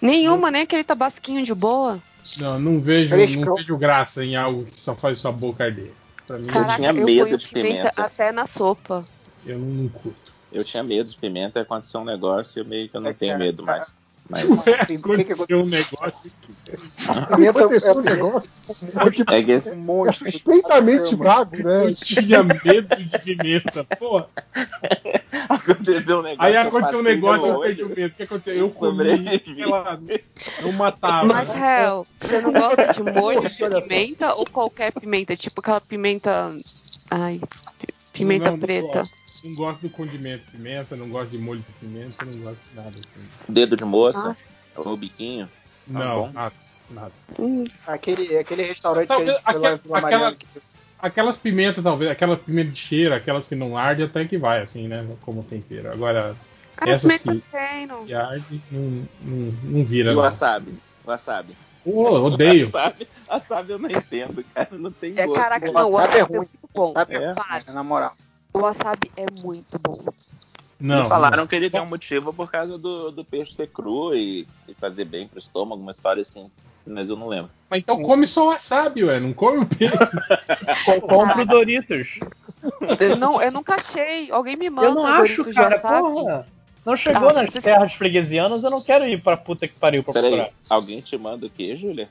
Nenhuma, 0.00 0.50
nem 0.50 0.62
aquele 0.62 0.82
tabasquinho 0.84 1.44
de 1.44 1.54
boa. 1.54 1.98
não, 2.38 2.58
não 2.58 2.80
vejo, 2.80 3.14
não 3.44 3.54
vejo 3.56 3.76
graça 3.76 4.24
em 4.24 4.34
algo 4.34 4.64
que 4.64 4.80
só 4.80 4.94
faz 4.94 5.18
sua 5.18 5.30
boca 5.32 5.64
arder. 5.64 5.92
Pra 6.26 6.38
mim, 6.38 6.46
Caraca, 6.46 6.76
tinha 6.76 6.88
eu 6.90 7.04
medo 7.04 7.24
ponho 7.24 7.36
de 7.38 7.48
pimenta, 7.48 7.76
pimenta. 7.90 8.02
até 8.02 8.32
na 8.32 8.46
sopa. 8.46 9.02
eu 9.44 9.58
não, 9.58 9.66
não 9.66 9.88
curto. 9.90 10.32
Eu 10.50 10.64
tinha 10.64 10.82
medo 10.82 11.10
de 11.10 11.16
pimenta, 11.18 11.60
aconteceu 11.60 12.00
um 12.00 12.04
negócio 12.04 12.58
e 12.58 12.60
eu 12.62 12.64
meio 12.64 12.88
que 12.88 12.96
eu 12.96 13.00
não 13.00 13.10
É, 13.10 13.12
tenho 13.14 13.32
cara, 13.32 13.44
medo 13.44 13.62
mais. 13.62 13.92
Mas 14.28 14.66
Ué, 14.66 14.84
tem 14.86 15.00
que- 15.00 15.32
aconteceu 15.32 15.58
um 15.60 15.66
negócio. 15.66 16.30
Pimenta 17.28 17.50
Aconteceu 17.50 17.94
um 17.94 18.00
é, 18.00 18.02
negócio 18.14 18.50
é, 18.96 19.10
tipo, 19.10 19.32
é 19.32 19.42
que 19.42 19.50
esse- 19.52 19.70
um 19.70 19.72
é 19.72 19.76
monstro. 19.76 20.30
suspeitamente 20.30 21.14
vago, 21.14 21.56
né? 21.58 21.86
Eu 21.86 21.94
tinha 21.94 22.42
medo 22.42 22.96
de 22.96 23.18
pimenta. 23.18 23.84
Pô, 23.98 24.24
aconteceu 25.48 26.18
um 26.20 26.22
negócio. 26.22 26.42
aí 26.42 26.54
eu 26.54 26.62
aconteceu 26.62 26.98
um 26.98 27.02
negócio 27.02 27.42
pelo 27.42 27.54
eu 27.54 27.60
perdi 27.60 27.82
o 27.82 27.88
medo. 27.88 28.12
O 28.12 28.16
que 28.16 28.22
aconteceu? 28.22 28.54
Eu 28.54 28.70
comi, 28.70 29.42
sei 29.44 29.66
lá, 29.66 30.00
eu 30.60 30.72
matava. 30.72 31.26
Mas, 31.26 31.48
réu, 31.48 32.06
você 32.20 32.40
não 32.40 32.52
gosta 32.52 32.92
de 32.94 33.02
molho 33.02 33.48
de 33.48 33.56
pimenta 33.56 34.34
ou 34.34 34.46
qualquer 34.46 34.92
pimenta? 34.92 35.36
Tipo 35.36 35.60
aquela 35.60 35.80
pimenta. 35.80 36.56
Ai, 37.10 37.40
pi- 37.78 37.94
pimenta 38.12 38.46
Não, 38.46 38.52
não 38.56 38.60
preta. 38.60 38.98
gosto. 39.00 39.23
Não 39.44 39.54
gosto 39.54 39.80
do 39.82 39.90
condimento 39.90 40.44
de 40.46 40.52
pimenta, 40.52 40.96
não 40.96 41.08
gosto 41.10 41.30
de 41.32 41.38
molho 41.38 41.60
de 41.60 41.72
pimenta, 41.72 42.24
não 42.24 42.38
gosto 42.38 42.60
de 42.70 42.76
nada 42.76 42.88
assim. 42.88 43.28
Dedo 43.48 43.76
de 43.76 43.84
moça, 43.84 44.34
Ah. 44.74 44.80
ou 44.80 44.96
biquinho. 44.96 45.46
Tá 45.46 45.98
Não, 45.98 46.22
bom. 46.22 46.32
nada, 46.32 46.54
nada. 46.90 47.12
Hum, 47.38 47.64
Aquele, 47.86 48.38
aquele 48.38 48.62
restaurante 48.62 49.06
Talvez 49.08 49.38
que 49.38 49.42
a 49.44 49.52
gente 49.52 49.60
foi 49.60 49.60
lá 49.60 49.70
em 49.70 49.74
aquela- 49.74 50.00
Vila 50.00 50.00
Mariana. 50.00 50.36
que- 50.36 50.46
Aquelas 50.98 51.36
pimentas, 51.36 51.84
talvez, 51.84 52.10
aquelas 52.10 52.38
pimentas 52.40 52.72
de 52.72 52.78
cheiro, 52.80 53.14
aquelas 53.14 53.46
que 53.46 53.54
não 53.54 53.76
ardem, 53.76 54.06
até 54.06 54.24
que 54.24 54.38
vai, 54.38 54.62
assim, 54.62 54.88
né? 54.88 55.06
Como 55.20 55.42
tempero. 55.44 55.92
Agora, 55.92 56.34
Cara, 56.76 56.90
essa 56.92 57.08
pimenta 57.08 57.32
sim, 57.34 57.42
treino. 57.50 58.06
que 58.06 58.14
arde, 58.14 58.62
não, 58.72 59.06
não, 59.20 59.52
não 59.64 59.84
vira, 59.84 60.10
E 60.10 60.12
o 60.14 60.16
não. 60.16 60.22
wasabi? 60.22 60.72
Wasabi. 61.04 61.54
Pô, 61.84 62.08
odeio. 62.22 62.70
Wasabi, 62.72 63.06
wasabi 63.28 63.72
eu 63.72 63.78
não 63.78 63.90
entendo, 63.90 64.42
cara. 64.54 64.68
Não 64.72 64.90
tem 64.90 65.12
É, 65.18 65.26
gosto. 65.26 65.38
caraca, 65.42 65.70
não, 65.70 65.72
o 65.88 65.90
wasabi 65.92 65.92
é 65.92 65.92
wasabi 65.92 66.18
é 66.18 66.22
ruim. 66.22 66.36
muito 66.38 66.70
bom. 66.74 66.86
Sabe? 66.92 67.14
É? 67.16 67.34
Para, 67.34 67.72
Na 67.74 67.84
moral. 67.84 68.16
O 68.54 68.60
wasabi 68.60 69.10
é 69.16 69.26
muito 69.42 69.78
bom. 69.78 69.98
Não, 70.80 71.04
E 71.04 71.08
falaram 71.08 71.36
não. 71.38 71.46
que 71.46 71.54
ele 71.56 71.70
tem 71.70 71.80
um 71.80 71.86
motivo 71.86 72.32
por 72.32 72.50
causa 72.50 72.76
do, 72.78 73.10
do 73.10 73.24
peixe 73.24 73.52
ser 73.52 73.68
cru 73.68 74.14
e, 74.14 74.46
e 74.68 74.74
fazer 74.74 75.04
bem 75.04 75.26
pro 75.28 75.38
estômago, 75.38 75.80
uma 75.82 75.92
história 75.92 76.22
assim. 76.22 76.50
Mas 76.86 77.08
eu 77.08 77.16
não 77.16 77.28
lembro. 77.28 77.50
Mas 77.70 77.80
então 77.80 78.02
come 78.02 78.26
só 78.26 78.48
wasabi, 78.48 79.04
ué, 79.04 79.18
não 79.18 79.32
come 79.32 79.58
o 79.60 79.66
peixe. 79.66 79.96
Com- 80.84 81.00
Compre 81.00 81.42
o 81.42 81.46
Doritos. 81.46 82.18
Eu, 83.00 83.16
não, 83.16 83.40
eu 83.40 83.50
nunca 83.50 83.76
achei. 83.76 84.30
Alguém 84.30 84.54
me 84.56 84.68
manda 84.68 84.88
Eu 84.88 84.94
não 84.94 85.02
o 85.02 85.06
acho, 85.06 85.38
Doritos 85.44 85.54
cara. 85.54 85.76
wasabi. 85.76 86.02
Porra. 86.12 86.46
Não 86.84 86.96
chegou 86.98 87.30
Ah, 87.30 87.32
nas 87.32 87.50
você- 87.50 87.62
terras 87.62 87.94
freguesianas, 87.94 88.62
eu 88.62 88.70
não 88.70 88.82
quero 88.82 89.06
ir 89.06 89.22
pra 89.22 89.38
puta 89.38 89.66
que 89.66 89.74
pariu 89.78 90.04
pra 90.04 90.12
Peraí, 90.12 90.30
procurar. 90.32 90.52
alguém 90.68 91.00
te 91.00 91.16
manda 91.16 91.46
o 91.46 91.50
quê, 91.50 91.74
Júlia? 91.76 92.10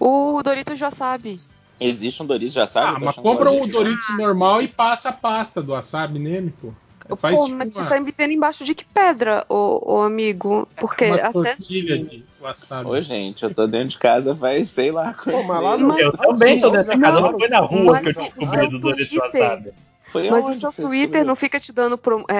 O 0.00 0.42
Doritos 0.42 0.78
de 0.78 0.84
wasabi. 0.84 1.38
Existe 1.80 2.22
um 2.22 2.26
Doritos, 2.26 2.54
já 2.54 2.66
sabe? 2.66 2.96
Ah, 2.96 2.98
mas 3.00 3.14
compra 3.16 3.50
é 3.50 3.62
o 3.62 3.66
Doritos 3.66 4.16
normal 4.18 4.60
e 4.62 4.68
passa 4.68 5.10
a 5.10 5.12
pasta 5.12 5.62
do 5.62 5.72
wasabi 5.72 6.18
nele, 6.18 6.52
pô. 6.60 6.72
Faz 7.16 7.36
Pô, 7.38 7.44
tipo 7.46 7.56
mas 7.56 7.72
você 7.72 7.78
uma, 7.78 7.88
tá 7.88 7.98
vivendo 8.00 8.32
embaixo 8.32 8.64
de 8.64 8.74
que 8.74 8.84
pedra, 8.84 9.46
ô, 9.48 9.94
ô 9.94 10.02
amigo? 10.02 10.68
Porque 10.76 11.06
uma 11.06 11.16
até. 11.16 11.30
tortilha 11.30 11.96
de 11.98 12.22
wasabi. 12.38 12.90
Ô, 12.90 13.00
gente, 13.00 13.42
eu 13.44 13.54
tô 13.54 13.66
dentro 13.66 13.88
de 13.90 13.98
casa 13.98 14.36
faz, 14.36 14.68
sei 14.68 14.90
lá, 14.90 15.14
quantos 15.14 15.32
Pô, 15.32 15.42
mas 15.44 15.62
lá 15.62 15.76
no- 15.78 15.98
Eu 15.98 16.12
também 16.12 16.60
tô 16.60 16.68
dentro 16.68 16.88
da 16.88 16.98
casa, 16.98 17.20
não 17.22 17.38
foi 17.38 17.48
na 17.48 17.60
rua 17.60 17.92
mas 17.92 18.02
que 18.02 18.08
eu 18.08 18.12
no 18.12 18.28
descobri 18.28 18.68
do 18.68 18.78
Doritos 18.78 19.08
Twitter- 19.18 19.40
wasabi. 19.42 19.70
Foi 20.08 20.30
Mas 20.30 20.44
onde 20.44 20.56
o 20.56 20.60
seu 20.60 20.72
você 20.72 20.82
Twitter 20.82 21.24
não 21.24 21.36
fica 21.36 21.60
te 21.60 21.72
dando 21.72 21.96
pro- 21.96 22.24
é, 22.28 22.34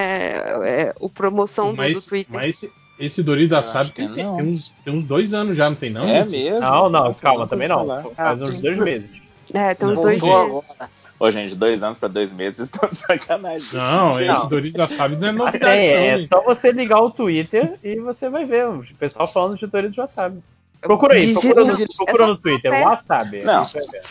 é, 0.65 0.95
o 1.01 1.09
promoção 1.09 1.67
do, 1.69 1.73
do 1.73 1.77
Mas, 1.79 2.07
Twitter. 2.07 2.35
mas 2.35 2.49
esse, 2.51 2.73
esse 2.99 3.23
Doritos 3.23 3.57
wasabi 3.57 3.85
acho 3.85 3.93
que 3.93 4.07
tem, 4.07 4.15
tem, 4.15 4.27
uns, 4.27 4.75
tem 4.85 4.93
uns 4.95 5.05
dois 5.05 5.33
anos 5.33 5.57
já, 5.57 5.69
não 5.71 5.77
tem 5.77 5.91
não? 5.91 6.05
É 6.05 6.25
gente? 6.25 6.31
mesmo? 6.33 6.61
Não, 6.61 6.89
não, 6.91 7.15
calma, 7.15 7.47
também 7.47 7.69
não. 7.69 7.87
Faz 8.15 8.43
uns 8.43 8.61
dois 8.61 8.77
meses. 8.79 9.11
É, 9.53 9.75
tem 9.75 9.89
uns 9.89 9.95
Não, 9.95 10.03
dois 10.03 10.23
agora. 10.23 10.63
Ô, 11.21 11.31
gente, 11.33 11.55
dois 11.57 11.83
anos 11.83 11.99
pra 11.99 12.07
dois 12.09 12.33
meses, 12.33 12.61
estão 12.71 12.89
sacanagem. 12.93 13.67
Não, 13.73 14.13
Gente, 14.21 14.31
esse 14.37 14.49
Doritos 14.49 14.79
wasabi 14.81 15.17
não 15.17 15.29
é 15.29 15.33
novidade 15.33 15.75
Tem, 15.75 15.97
não, 15.97 16.05
é 16.25 16.27
só 16.27 16.41
você 16.43 16.71
ligar 16.71 17.01
o 17.01 17.11
Twitter 17.11 17.75
e 17.83 17.97
você 17.99 18.29
vai 18.29 18.45
ver 18.45 18.67
o 18.69 18.85
pessoal 18.99 19.27
falando 19.27 19.57
de 19.59 19.67
Doritos 19.67 19.97
wasabi. 19.97 20.41
Procura 20.81 21.15
aí, 21.15 21.21
Digi- 21.35 21.41
procura 21.41 21.65
no, 21.65 21.73
não, 21.79 21.87
procura 21.87 22.25
é 22.25 22.27
no 22.29 22.37
Twitter, 22.39 22.73
wasabi. 22.85 23.43
Não. 23.43 23.65
Vai 23.65 23.83
ver. 23.89 24.03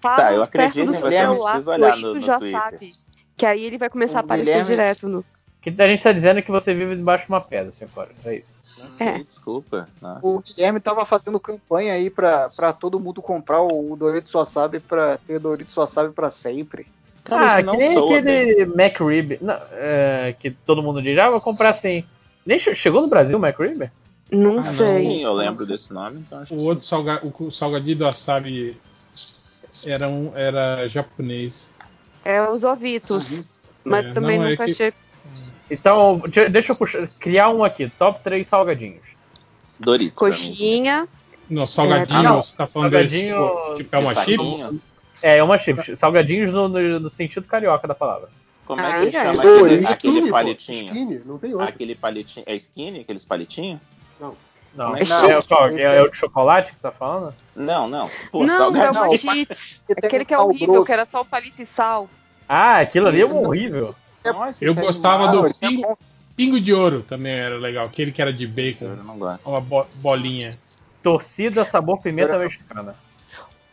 Fala 0.00 0.16
Tá, 0.16 0.32
eu 0.32 0.42
acredito 0.42 0.78
em 0.80 0.86
você, 0.92 1.22
não 1.26 1.36
preciso 1.42 1.70
olhar 1.70 1.96
no- 1.96 2.14
no 2.14 2.20
já 2.20 2.38
Twitter. 2.38 2.60
sabe. 2.60 2.92
Que 3.36 3.46
aí 3.46 3.64
ele 3.64 3.78
vai 3.78 3.90
começar 3.90 4.18
a 4.18 4.22
O 4.22 4.24
aparecer 4.24 4.44
Guilherme- 4.50 4.70
direto 4.70 5.08
no. 5.08 5.18
O 5.20 5.24
que 5.62 5.74
a 5.82 5.86
gente 5.88 6.02
tá 6.02 6.12
dizendo 6.12 6.38
é 6.38 6.42
que 6.42 6.50
você 6.50 6.72
vive 6.74 6.94
debaixo 6.96 7.24
de 7.26 7.32
uma 7.32 7.40
pedra, 7.40 7.72
5 7.72 7.98
horas. 7.98 8.14
É 8.24 8.36
isso. 8.36 8.61
É. 8.98 9.18
Desculpa. 9.22 9.88
Nossa. 10.00 10.20
O 10.26 10.40
Guilherme 10.40 10.80
tava 10.80 11.04
fazendo 11.04 11.38
campanha 11.40 11.92
aí 11.94 12.08
pra, 12.10 12.48
pra 12.50 12.72
todo 12.72 13.00
mundo 13.00 13.20
comprar 13.22 13.60
o 13.62 13.96
Doritos 13.96 14.32
Wasabi 14.32 14.80
pra 14.80 15.18
ter 15.18 15.38
Doritos 15.38 15.74
Wasabi 15.74 16.12
pra 16.12 16.30
sempre. 16.30 16.86
Cara, 17.24 17.54
ah, 17.54 17.58
isso 17.60 17.66
não 17.66 17.72
que 17.74 17.78
nem 17.78 17.94
soa 17.94 18.18
aquele 18.18 18.62
McRib 18.62 19.38
não, 19.40 19.56
é, 19.72 20.34
que 20.38 20.50
todo 20.50 20.82
mundo 20.82 21.00
diz, 21.00 21.16
ah, 21.18 21.30
vou 21.30 21.40
comprar 21.40 21.72
sim. 21.72 22.04
Nem 22.44 22.58
che- 22.58 22.74
chegou 22.74 23.00
no 23.00 23.06
Brasil 23.08 23.38
o 23.38 23.44
McRib? 23.46 23.88
Não 24.30 24.58
Ah, 24.58 24.62
não. 24.62 24.72
sei. 24.72 25.00
Sim, 25.02 25.22
eu 25.22 25.32
lembro 25.32 25.64
desse 25.64 25.92
nome, 25.92 26.18
então 26.26 26.44
O 26.50 26.64
outro 26.64 26.84
salga, 26.84 27.20
o, 27.24 27.44
o 27.44 27.50
salgadinho 27.50 27.98
do 27.98 28.04
wasabi 28.04 28.76
era, 29.86 30.08
um, 30.08 30.32
era 30.34 30.88
japonês. 30.88 31.66
É 32.24 32.42
os 32.48 32.64
ovitos. 32.64 33.44
Mas 33.84 34.06
É, 34.06 34.12
também 34.12 34.38
não, 34.38 34.46
é 34.46 34.50
nunca 34.50 34.64
que- 34.64 34.72
achei. 34.72 34.92
Então, 35.72 36.18
de- 36.28 36.48
deixa 36.48 36.72
eu 36.72 36.76
puxar, 36.76 37.06
criar 37.18 37.48
um 37.50 37.64
aqui. 37.64 37.88
Top 37.98 38.20
3 38.22 38.46
salgadinhos. 38.46 39.02
Doritos. 39.80 40.14
Coxinha. 40.16 41.08
Não, 41.48 41.66
salgadinho, 41.66 42.20
Ah, 42.20 42.22
não. 42.22 42.42
você 42.42 42.56
tá 42.56 42.66
falando 42.66 42.90
desse, 42.92 43.28
Salgadinho- 43.28 43.74
tipo, 43.74 43.74
tipo 43.76 43.96
é 43.96 43.98
uma 43.98 44.14
chips? 44.14 44.80
É, 45.22 45.38
é 45.38 45.42
uma 45.42 45.58
chips. 45.58 45.98
Salgadinhos 45.98 46.52
no, 46.52 46.68
no- 46.68 47.00
no 47.00 47.10
sentido 47.10 47.46
carioca 47.46 47.86
da 47.88 47.94
palavra. 47.94 48.28
Como 48.64 48.80
é 48.80 48.84
que 48.84 48.92
Ah, 48.92 49.02
ele 49.02 49.16
é. 49.16 49.22
chama 49.24 49.42
Doritos, 49.42 49.72
aquele, 49.72 49.86
aquele 49.86 50.20
pô. 50.22 50.30
palitinho? 50.32 50.86
Skinny, 50.92 51.22
não 51.26 51.38
tem 51.38 51.52
outro. 51.54 51.68
Aquele 51.68 51.94
palitinho. 51.94 52.44
É 52.48 52.54
skinny, 52.54 53.00
aqueles 53.00 53.24
palitinhos? 53.24 53.80
Não. 54.20 54.34
Não, 54.74 54.96
é, 54.96 55.02
é 55.02 55.04
que 55.04 55.12
é, 55.12 55.16
é? 55.16 55.38
Esse 55.38 55.80
É, 55.82 55.96
é 55.96 56.02
o 56.02 56.10
de 56.10 56.16
chocolate 56.16 56.70
que 56.72 56.76
você 56.76 56.82
tá 56.82 56.92
falando? 56.92 57.34
Não, 57.54 57.86
não. 57.88 58.08
Pô, 58.30 58.44
não, 58.46 58.74
é 58.74 58.92
salgadinho. 58.92 59.46
Que 59.86 59.94
tem 59.94 60.06
Aquele 60.06 60.24
que 60.24 60.32
é 60.32 60.38
horrível, 60.38 60.66
grosso. 60.68 60.86
que 60.86 60.92
era 60.92 61.04
só 61.10 61.20
o 61.20 61.24
palito 61.24 61.60
e 61.60 61.66
sal. 61.66 62.08
Ah, 62.48 62.78
aquilo 62.78 63.08
ali 63.08 63.20
é 63.20 63.26
horrível. 63.26 63.94
Nossa, 64.24 64.64
Eu 64.64 64.72
é 64.72 64.74
gostava 64.74 65.24
animal. 65.24 65.42
do 65.42 65.48
é 65.48 65.68
pingo, 65.68 65.82
bom. 65.82 65.96
pingo 66.36 66.60
de 66.60 66.72
ouro, 66.72 67.02
também 67.02 67.32
era 67.32 67.56
legal. 67.58 67.86
Aquele 67.86 68.12
que 68.12 68.20
era 68.22 68.32
de 68.32 68.44
Eu 68.44 68.50
bacon, 68.50 69.02
não 69.04 69.18
gosto. 69.18 69.48
uma 69.48 69.60
bo- 69.60 69.86
bolinha. 69.94 70.56
Torcida 71.02 71.64
sabor 71.64 72.00
pimenta 72.00 72.38
mexicana. 72.38 72.94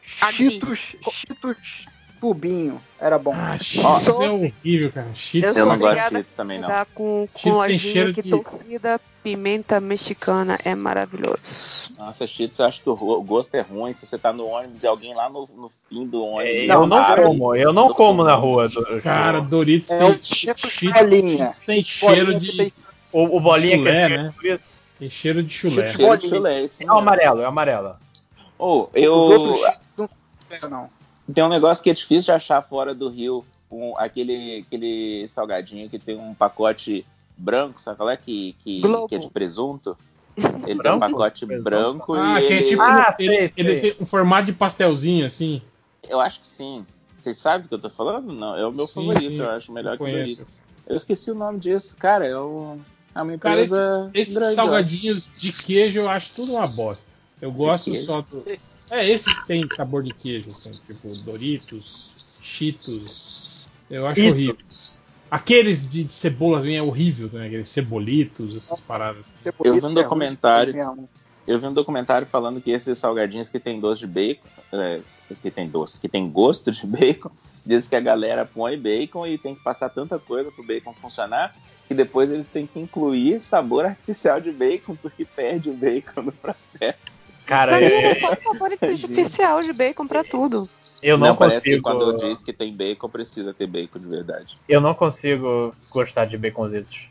Cheetos, 0.02 0.96
Cheetos 1.02 1.86
tubinho. 2.20 2.82
Era 3.00 3.18
bom. 3.18 3.34
Ah, 3.34 3.58
cheetos 3.60 4.20
é 4.20 4.30
horrível, 4.30 4.92
cara. 4.92 5.08
Cheetos 5.14 5.56
Eu 5.56 5.64
sou 5.64 5.72
não 5.72 5.80
gosto 5.80 5.80
de 5.80 5.86
obrigada 5.86 6.10
cheetos 6.16 6.34
também, 6.34 6.60
não. 6.60 6.68
Tá 6.68 6.86
com, 6.94 7.28
com 7.32 7.50
lojinha 7.52 7.80
cheiro 7.80 8.14
que 8.14 8.22
de- 8.22 8.30
torcida 8.30 9.00
pimenta 9.24 9.80
mexicana 9.80 10.58
é 10.64 10.76
maravilhoso. 10.76 11.90
Nossa, 11.98 12.26
Cheetos, 12.26 12.60
eu 12.60 12.66
acho 12.66 12.82
que 12.82 12.90
o 12.90 12.96
gosto 13.22 13.54
é 13.56 13.62
ruim. 13.62 13.94
Se 13.94 14.06
você 14.06 14.18
tá 14.18 14.32
no 14.32 14.46
ônibus 14.48 14.84
e 14.84 14.88
alguém 14.88 15.14
lá 15.14 15.30
no, 15.30 15.48
no 15.56 15.72
fim 15.90 16.06
do 16.08 16.24
ônibus. 16.24 16.56
É, 16.64 16.68
Não, 16.68 16.82
eu 16.82 16.88
não 16.88 16.98
cara, 17.02 17.24
como, 17.24 17.56
eu 17.56 17.74
não 17.74 17.94
como 17.94 18.24
na 18.24 18.36
rua. 18.36 18.68
do- 18.70 19.02
Cara, 19.02 19.42
Doritos 19.42 19.92
É 19.92 19.98
tem, 19.98 20.22
Cheetos 20.22 20.72
Cheetos- 20.72 21.60
tem 21.66 21.84
cheiro 21.84 22.40
de, 22.40 22.56
tem- 22.56 22.74
O, 23.12 23.38
o 23.38 23.40
bolinha 23.40 23.78
Chulé, 23.78 23.92
que 24.08 24.14
é 24.14 24.18
né? 24.18 24.34
isso. 24.44 24.80
tem 25.00 25.10
cheiro 25.10 25.42
de 25.44 25.54
chulé. 25.54 25.88
Cheiro 25.90 26.18
de 26.18 26.28
chulé, 26.30 26.54
É 26.54 26.60
o 26.60 26.62
mesmo. 26.64 26.92
amarelo, 26.94 27.42
é 27.42 27.46
o 27.46 27.48
amarelo. 27.48 27.96
Ô, 28.58 28.84
Os 28.84 28.90
eu. 28.94 29.14
outros 29.14 29.62
não 29.98 30.10
pega, 30.48 30.68
não. 30.70 30.90
Tem 31.34 31.44
um 31.44 31.50
negócio 31.50 31.84
que 31.84 31.90
é 31.90 31.94
difícil 31.94 32.26
de 32.26 32.32
achar 32.32 32.62
fora 32.62 32.94
do 32.94 33.10
Rio. 33.10 33.46
Um, 33.72 33.96
aquele, 33.98 34.66
aquele 34.66 35.28
salgadinho 35.28 35.90
que 35.90 36.00
tem 36.00 36.18
um 36.18 36.34
pacote 36.34 37.06
branco, 37.38 37.82
sabe 37.82 37.98
qual 37.98 38.10
é? 38.10 38.18
Que, 38.18 38.56
que, 38.60 38.82
que 39.08 39.16
é 39.16 39.18
de 39.20 39.30
presunto. 39.30 39.98
Ele 40.66 40.82
tem 40.82 40.92
um 40.92 41.00
pacote 41.00 41.46
Presunto. 41.46 41.64
branco 41.64 42.14
Ah, 42.14 42.42
e 42.42 42.48
que 42.48 42.54
é 42.54 42.58
ele... 42.58 42.66
tipo. 42.66 42.82
Ah, 42.82 43.16
ele, 43.20 43.36
sei, 43.36 43.54
ele 43.58 43.72
sei. 43.72 43.80
tem 43.82 43.96
um 44.00 44.06
formato 44.06 44.46
de 44.46 44.54
pastelzinho, 44.54 45.26
assim. 45.26 45.62
Eu 46.08 46.20
acho 46.20 46.40
que 46.40 46.48
sim. 46.48 46.86
Vocês 47.18 47.38
sabem 47.38 47.64
do 47.64 47.68
que 47.68 47.76
eu 47.76 47.80
tô 47.80 47.90
falando? 47.90 48.32
Não, 48.32 48.56
é 48.56 48.66
o 48.66 48.72
meu 48.72 48.88
Sim, 48.88 48.94
favorito, 48.94 49.32
sim, 49.32 49.38
eu 49.38 49.50
acho 49.50 49.72
melhor 49.72 49.98
eu 50.00 50.06
que 50.06 50.42
o. 50.42 50.46
Eu 50.88 50.96
esqueci 50.96 51.30
o 51.30 51.36
nome 51.36 51.60
disso. 51.60 51.96
Cara, 51.98 52.26
é, 52.26 52.38
o, 52.38 52.78
é 53.14 53.22
uma 53.22 53.38
Cara, 53.38 53.62
esses, 53.62 53.78
empresa 53.78 54.12
esses 54.14 54.36
grande, 54.36 54.52
eu 54.52 54.56
salgadinhos 54.56 55.32
de 55.38 55.52
queijo 55.52 56.00
eu 56.00 56.10
acho 56.10 56.34
tudo 56.36 56.54
uma 56.54 56.66
bosta. 56.66 57.12
Eu 57.42 57.52
gosto 57.52 57.94
só 57.96 58.22
do. 58.22 58.46
É, 58.90 59.08
esses 59.08 59.44
tem 59.46 59.70
sabor 59.76 60.04
de 60.04 60.12
queijo, 60.14 60.52
assim, 60.52 60.72
tipo 60.88 61.10
Doritos, 61.18 62.12
Cheetos. 62.42 63.66
Eu 63.90 64.08
acho 64.08 64.20
Isso. 64.20 64.30
horríveis. 64.30 65.00
Aqueles 65.30 65.88
de 65.88 66.12
cebola 66.12 66.60
também 66.60 66.78
é 66.78 66.82
horrível, 66.82 67.30
né? 67.32 67.48
Aqueles 67.48 67.70
cebolitos, 67.70 68.56
essas 68.56 68.80
paradas. 68.80 69.34
Eu 69.64 69.76
vi 69.76 69.86
um 69.86 69.92
É, 69.92 69.94
documentário. 69.94 70.74
mesmo. 70.74 71.10
Eu 71.46 71.60
vi 71.60 71.68
um 71.68 71.74
documentário 71.74 72.28
falando 72.28 72.62
que 72.62 72.72
esses 72.72 72.98
salgadinhos 72.98 73.50
que 73.50 73.60
tem 73.60 73.80
doce 73.80 74.02
de 74.02 74.08
bacon, 74.08 74.48
é, 74.74 75.02
que 75.42 75.52
tem 75.52 75.70
doce, 75.70 76.00
que 76.00 76.10
tem 76.10 76.30
gosto 76.30 76.72
de 76.72 76.86
bacon, 76.86 77.32
diz 77.66 77.88
que 77.88 77.96
a 77.96 78.00
galera 78.00 78.46
põe 78.46 78.78
bacon 78.78 79.28
e 79.28 79.38
tem 79.38 79.56
que 79.56 79.62
passar 79.62 79.90
tanta 79.90 80.18
coisa 80.18 80.52
pro 80.52 80.64
bacon 80.64 80.94
funcionar 80.94 81.56
que 81.88 81.96
depois 81.96 82.30
eles 82.30 82.48
têm 82.48 82.68
que 82.68 82.80
incluir 82.80 83.42
sabor 83.42 83.84
artificial 83.86 84.40
de 84.40 84.52
bacon 84.52 84.96
porque 84.96 85.26
perde 85.26 85.72
o 85.72 85.74
bacon 85.74 86.22
no 86.22 86.32
processo. 86.32 87.19
Cara, 87.50 87.72
Pra 87.72 87.80
mim 87.80 87.86
eu, 87.88 87.98
era 87.98 88.16
só 88.16 88.32
um 88.32 88.40
sabor 88.40 88.72
artificial 88.72 89.60
de 89.66 89.74
bacon 89.74 90.06
pra 90.06 90.24
tudo. 90.24 90.70
eu 91.02 91.18
não, 91.18 91.36
parece 91.36 91.64
que 91.64 91.82
consigo. 91.82 91.84
quando 91.84 92.20
diz 92.20 92.44
que 92.44 92.54
tem 92.54 92.72
bacon 92.72 93.10
precisa 93.10 93.52
ter 93.56 93.66
bacon 93.66 93.98
de 93.98 94.06
verdade. 94.06 94.56
Eu 94.70 94.80
não 94.80 94.94
consigo 94.94 95.74
gostar 95.90 96.26
de 96.26 96.38
baconzitos. 96.38 97.10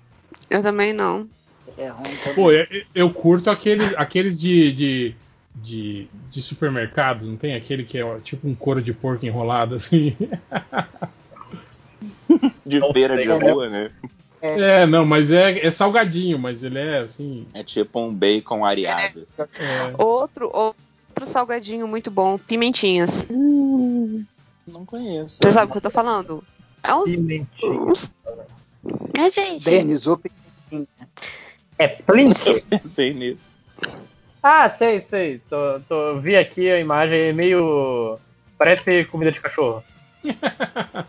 Eu 0.49 0.62
também 0.62 0.92
não. 0.92 1.28
É 1.76 1.88
ruim 1.88 2.17
também. 2.19 2.35
Pô, 2.37 2.53
eu, 2.53 2.67
eu 2.94 3.10
curto 3.10 3.51
aqueles, 3.51 3.92
aqueles 3.97 4.38
de, 4.38 4.72
de, 4.72 5.15
de, 5.56 6.08
de 6.31 6.40
supermercado, 6.40 7.26
não 7.26 7.37
tem? 7.37 7.56
Aquele 7.56 7.83
que 7.83 7.99
é 7.99 8.21
tipo 8.21 8.47
um 8.47 8.54
couro 8.54 8.81
de 8.81 8.92
porco 8.92 9.26
enrolado, 9.26 9.74
assim. 9.74 10.17
De 12.65 12.78
Não 12.78 12.92
sei, 12.92 13.19
de 13.19 13.28
rua, 13.28 13.69
né? 13.69 13.90
É, 14.40 14.87
não, 14.87 15.04
mas 15.04 15.31
é, 15.31 15.67
é 15.67 15.71
salgadinho, 15.71 16.38
mas 16.38 16.62
ele 16.62 16.78
é 16.78 16.99
assim. 16.99 17.47
É 17.53 17.62
tipo 17.62 18.01
um 18.01 18.12
bacon 18.12 18.65
areado. 18.65 19.26
é, 19.38 19.94
Outro, 19.99 20.51
outro 20.54 21.26
salgadinho 21.26 21.88
muito 21.88 22.10
bom, 22.10 22.38
pimentinhas. 22.38 23.24
Hum, 23.31 24.24
Não 24.67 24.85
conheço. 24.85 25.38
você 25.42 25.53
sabe 25.53 25.67
o 25.69 25.72
que 25.72 25.78
eu 25.78 25.83
tô 25.83 25.90
falando? 25.90 26.44
É 26.83 26.94
uns. 26.94 27.04
Pimentinha. 27.10 27.81
uns... 27.81 28.10
É, 29.15 29.31
gente. 29.31 29.65
Denis, 29.65 30.06
o 30.06 30.21
É 31.78 31.88
Plinth? 31.88 32.47
Eu 32.47 32.62
pensei 32.62 33.12
nisso. 33.12 33.51
Ah, 34.42 34.69
sei, 34.69 35.01
sei. 35.01 35.40
Tô, 35.51 35.81
tô, 35.88 36.21
vi 36.21 36.37
aqui 36.37 36.71
a 36.71 36.78
imagem, 36.78 37.19
é 37.28 37.33
meio. 37.33 38.19
Parece 38.56 39.04
comida 39.06 39.33
de 39.33 39.40
cachorro. 39.40 39.83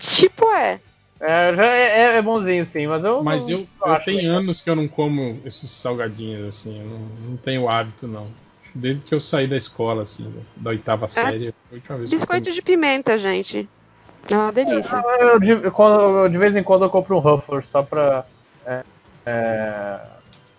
Tipo, 0.00 0.50
é. 0.52 0.80
É, 1.20 1.54
já 1.54 1.66
é, 1.66 2.16
é 2.16 2.22
bonzinho, 2.22 2.64
sim, 2.64 2.86
mas 2.86 3.04
eu. 3.04 3.22
Mas 3.24 3.48
não- 3.48 3.58
eu, 3.58 3.66
eu 3.84 3.92
acho 3.92 4.04
tenho 4.04 4.32
anos 4.32 4.60
que 4.62 4.70
eu 4.70 4.76
não 4.76 4.86
como 4.86 5.40
esses 5.44 5.70
salgadinhos, 5.72 6.48
assim, 6.48 6.78
eu 6.80 6.86
não, 6.86 6.98
não 6.98 7.36
tenho 7.38 7.68
hábito, 7.68 8.06
não. 8.06 8.30
Desde 8.74 9.04
que 9.04 9.14
eu 9.14 9.20
saí 9.20 9.46
da 9.46 9.56
escola, 9.56 10.02
assim, 10.02 10.32
da 10.56 10.70
oitava 10.70 11.08
série, 11.08 11.52
foi 11.68 11.78
a 11.78 11.80
última 11.80 11.98
vez 11.98 12.12
eu 12.12 12.18
Biscoito 12.18 12.52
de 12.52 12.62
pimenta, 12.62 13.18
gente. 13.18 13.68
É 14.30 14.34
uma 14.36 14.52
delícia. 14.52 15.02
Eu, 15.20 15.40
de, 15.40 15.70
quando- 15.70 16.28
de 16.28 16.38
vez 16.38 16.54
em 16.54 16.62
quando 16.62 16.84
eu 16.84 16.90
compro 16.90 17.16
um 17.16 17.20
Ruffles 17.20 17.68
só 17.70 17.82
pra 17.82 18.24
é, 18.66 18.84
é, 19.26 20.00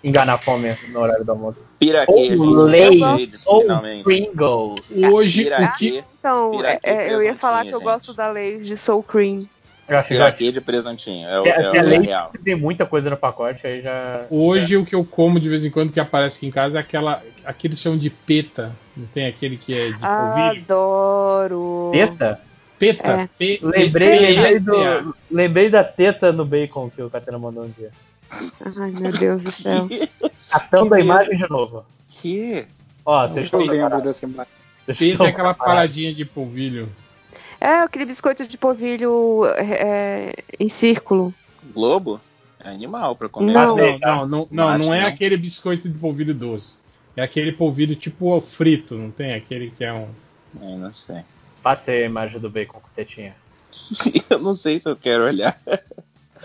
enganar 0.04 0.34
a 0.34 0.38
fome 0.38 0.76
no 0.92 1.00
horário 1.00 1.24
do 1.24 1.32
almoço. 1.32 1.60
Piraquê, 1.80 2.36
Ou. 2.38 2.66
Lay's 2.66 3.46
ou 3.46 3.62
finalmente. 3.62 4.04
Pringles. 4.04 5.06
Hoje, 5.14 5.48
o 5.48 5.78
que, 5.78 6.04
Então, 6.18 6.64
é- 6.66 6.80
é, 6.84 7.14
eu 7.14 7.24
ia 7.24 7.36
falar 7.36 7.64
que 7.66 7.76
eu 7.76 7.80
gosto 7.82 8.14
da 8.14 8.30
lei 8.32 8.60
de 8.60 8.76
Soul 8.76 9.04
Cream. 9.04 9.46
Eu 9.90 10.16
já 10.16 10.30
de 10.30 10.62
presuntinho. 10.62 11.28
É 11.28 11.40
o, 11.40 11.44
se, 11.44 11.50
é, 11.50 11.72
se 11.72 11.78
é 11.78 12.00
real. 12.00 12.32
tem 12.44 12.56
muita 12.56 12.86
coisa 12.86 13.10
no 13.10 13.18
pacote, 13.18 13.66
aí 13.66 13.82
já. 13.82 14.26
hoje 14.30 14.78
o 14.78 14.86
que 14.86 14.94
eu 14.96 15.04
como 15.04 15.40
de 15.40 15.50
vez 15.50 15.66
em 15.66 15.72
quando 15.72 15.92
que 15.92 16.00
aparece 16.00 16.38
aqui 16.38 16.48
em 16.48 16.52
casa 16.52 16.78
é 16.78 16.82
aquela. 16.82 17.22
Aquele 17.46 17.76
chamam 17.76 17.98
de 17.98 18.10
peta. 18.10 18.72
Não 18.96 19.08
tem 19.08 19.26
aquele 19.28 19.58
que 19.58 19.74
é 19.74 19.88
de 19.92 19.98
polvilho? 20.00 20.64
Adoro. 20.64 21.90
Teta? 21.92 22.40
Peta. 22.78 23.12
É. 23.12 23.30
P- 23.38 23.60
Lembrei, 23.62 24.36
lembrei, 24.38 24.60
do, 24.60 25.16
lembrei 25.30 25.70
da 25.70 25.84
teta 25.84 26.32
no 26.32 26.46
bacon 26.46 26.90
que 26.90 27.02
o 27.02 27.10
Catena 27.10 27.38
mandou 27.40 27.64
um 27.66 27.70
dia. 27.78 27.92
Ai, 28.78 28.92
meu 29.00 29.12
Deus 29.12 29.42
do 29.42 29.52
céu. 29.52 29.88
Catando 30.50 30.94
a 30.96 31.00
imagem 31.00 31.38
de 31.38 31.50
novo. 31.50 31.84
Que? 32.22 32.66
Ó, 33.06 33.22
vocês 33.28 33.38
Eu 33.38 33.44
estão 33.44 33.60
lembro 33.60 33.76
preparados. 33.76 34.06
dessa 34.06 34.26
imagem. 34.26 34.52
Peta 34.86 35.24
é 35.24 35.28
aquela 35.28 35.54
paradinha 35.54 36.14
de 36.14 36.26
polvilho. 36.26 36.90
É, 37.60 37.80
aquele 37.82 38.06
biscoito 38.06 38.48
de 38.48 38.58
polvilho 38.58 39.46
é, 39.58 40.34
em 40.60 40.70
círculo. 40.70 41.34
Globo? 41.74 42.22
É 42.60 42.70
animal 42.70 43.16
pra 43.16 43.30
comer. 43.30 43.54
Não. 43.54 43.76
Não, 43.76 43.98
não, 44.00 44.28
não, 44.28 44.48
não, 44.52 44.78
não 44.78 44.94
é 44.94 45.02
né? 45.02 45.08
aquele 45.08 45.38
biscoito 45.38 45.90
de 45.90 45.98
polvilho 45.98 46.34
doce. 46.34 46.80
É 47.16 47.22
aquele 47.22 47.52
polvilho 47.52 47.96
tipo 47.96 48.40
frito, 48.40 48.96
não 48.96 49.12
tem? 49.12 49.34
Aquele 49.34 49.72
que 49.72 49.84
é 49.84 49.94
um. 49.94 50.08
É, 50.62 50.78
não 50.78 50.94
sei. 50.94 51.22
Passei 51.62 52.04
a 52.04 52.06
imagem 52.06 52.40
do 52.40 52.50
bacon 52.50 52.80
com 52.80 52.90
tetinha. 52.96 53.36
eu 54.30 54.40
não 54.40 54.56
sei 54.56 54.80
se 54.80 54.90
eu 54.90 54.96
quero 54.96 55.26
olhar. 55.26 55.60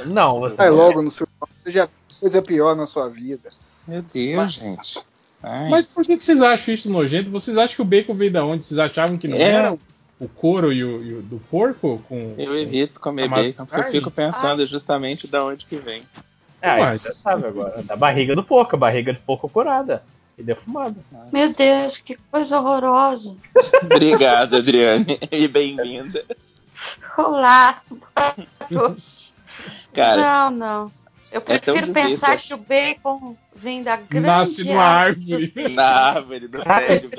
Não, 0.06 0.40
você. 0.40 0.56
Sai 0.56 0.70
logo 0.70 1.02
no 1.02 1.10
seu. 1.10 1.28
Você 1.56 1.70
já 1.70 1.88
fez 2.08 2.20
coisa 2.20 2.42
pior 2.42 2.74
na 2.74 2.86
sua 2.86 3.08
vida. 3.08 3.50
Meu 3.86 4.02
Deus, 4.02 4.54
gente. 4.54 5.00
Ai. 5.42 5.68
Mas 5.68 5.86
por 5.86 6.04
que, 6.04 6.16
que 6.16 6.24
vocês 6.24 6.40
acham 6.40 6.74
isso 6.74 6.90
nojento? 6.90 7.30
Vocês 7.30 7.56
acham 7.56 7.76
que 7.76 7.82
o 7.82 7.84
bacon 7.84 8.14
veio 8.14 8.32
da 8.32 8.44
onde? 8.44 8.64
Vocês 8.64 8.78
achavam 8.78 9.18
que 9.18 9.28
não 9.28 9.36
É. 9.36 9.42
era 9.42 9.78
o, 10.18 10.28
couro 10.28 10.72
e 10.72 10.84
o, 10.84 11.02
e 11.04 11.14
o 11.14 11.22
do 11.22 11.38
porco? 11.50 12.02
Com, 12.08 12.34
Eu 12.38 12.56
evito 12.58 13.00
comer 13.00 13.28
bacon 13.28 13.66
porque 13.66 13.80
eu 13.88 13.90
fico 13.90 14.10
pensando 14.10 14.66
justamente 14.66 15.26
da 15.26 15.44
onde 15.44 15.66
que 15.66 15.76
vem. 15.76 16.02
É, 16.60 16.80
Ué. 16.80 16.98
já 16.98 17.12
sabe 17.14 17.46
agora. 17.46 17.82
Da 17.82 17.94
barriga 17.96 18.34
do 18.34 18.42
porco, 18.42 18.74
a 18.76 18.78
barriga 18.78 19.12
do 19.12 19.20
porco 19.20 19.48
curada 19.48 20.02
e 20.38 20.42
defumada. 20.42 20.96
Meu 21.32 21.52
Deus, 21.52 21.98
que 21.98 22.16
coisa 22.30 22.58
horrorosa. 22.58 23.36
Obrigado, 23.82 24.56
Adriane. 24.56 25.18
E 25.30 25.46
bem-vinda. 25.46 26.24
Olá. 27.18 27.82
Cara, 29.92 30.16
Não, 30.16 30.50
não. 30.50 30.92
Eu 31.30 31.42
É 31.46 31.58
prefiro 31.58 31.86
difícil, 31.86 32.10
pensar 32.10 32.36
que 32.38 32.54
o 32.54 32.56
bacon 32.56 33.36
vem 33.56 33.82
da 33.82 33.96
grande 33.96 34.26
Nasce 34.26 34.64
numa 34.64 34.82
árvore. 34.82 35.52
Na 35.70 35.84
árvore 35.86 36.48
do 36.48 36.62
Ah, 36.64 36.80
prédio. 36.80 37.10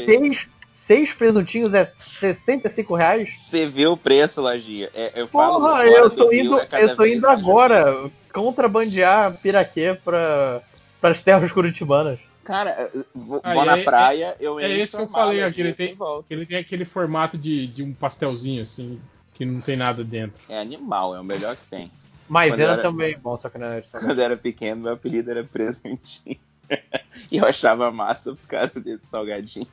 Seis 0.85 1.11
presuntinhos 1.13 1.73
é 1.73 1.91
65 1.99 2.95
reais? 2.95 3.35
Você 3.37 3.65
vê 3.65 3.87
o 3.87 3.97
preço, 3.97 4.41
Lojinha. 4.41 4.89
É, 4.93 5.11
eu 5.15 5.27
falo, 5.27 5.59
Porra, 5.59 5.71
fora 5.83 5.89
eu 5.89 6.09
tô 6.09 6.31
indo, 6.31 6.59
é 6.59 6.67
eu 6.83 6.95
tô 6.95 7.05
indo 7.05 7.27
agora 7.27 8.09
contrabandear 8.33 9.37
piraquê 9.41 9.97
pra, 10.03 10.61
para 11.01 11.11
as 11.11 11.21
terras 11.23 11.51
curitibanas. 11.51 12.19
Cara, 12.43 12.91
eu 12.93 13.03
vou, 13.13 13.41
Ah, 13.43 13.53
vou 13.55 13.65
na 13.65 13.77
é- 13.77 13.83
praia, 13.83 14.35
eu 14.39 14.59
É 14.59 14.69
esse 14.69 14.95
que 14.95 15.01
eu 15.01 15.07
falei, 15.07 15.43
ó, 15.43 15.51
que 15.51 15.61
ele 15.61 15.73
tem, 15.73 15.95
que 15.95 16.33
ele 16.33 16.45
tem 16.45 16.57
aquele 16.57 16.85
formato 16.85 17.37
de, 17.37 17.65
de 17.65 17.81
um 17.81 17.91
pastelzinho, 17.91 18.61
assim, 18.61 19.01
que 19.33 19.43
não 19.45 19.59
tem 19.61 19.75
nada 19.75 20.03
dentro. 20.03 20.39
É 20.47 20.59
animal, 20.59 21.15
é 21.15 21.19
o 21.19 21.23
melhor 21.23 21.55
que 21.55 21.65
tem. 21.69 21.91
Maisena 22.27 22.63
eu 22.63 22.73
era- 22.73 22.81
também 22.83 23.13
é 23.13 23.17
bom, 23.17 23.35
só 23.37 23.49
que 23.49 23.57
não 23.57 23.67
é 23.67 23.81
de 23.81 23.87
salgado. 23.87 24.11
Quando 24.11 24.19
eu 24.19 24.25
era 24.25 24.37
pequeno, 24.37 24.81
meu 24.83 24.93
apelido 24.93 25.31
era 25.31 25.43
presuntinho. 25.43 26.37
e 27.31 27.37
eu 27.37 27.45
achava 27.45 27.91
massa 27.91 28.33
por 28.35 28.47
causa 28.47 28.79
desse 28.79 29.05
salgadinho. 29.07 29.67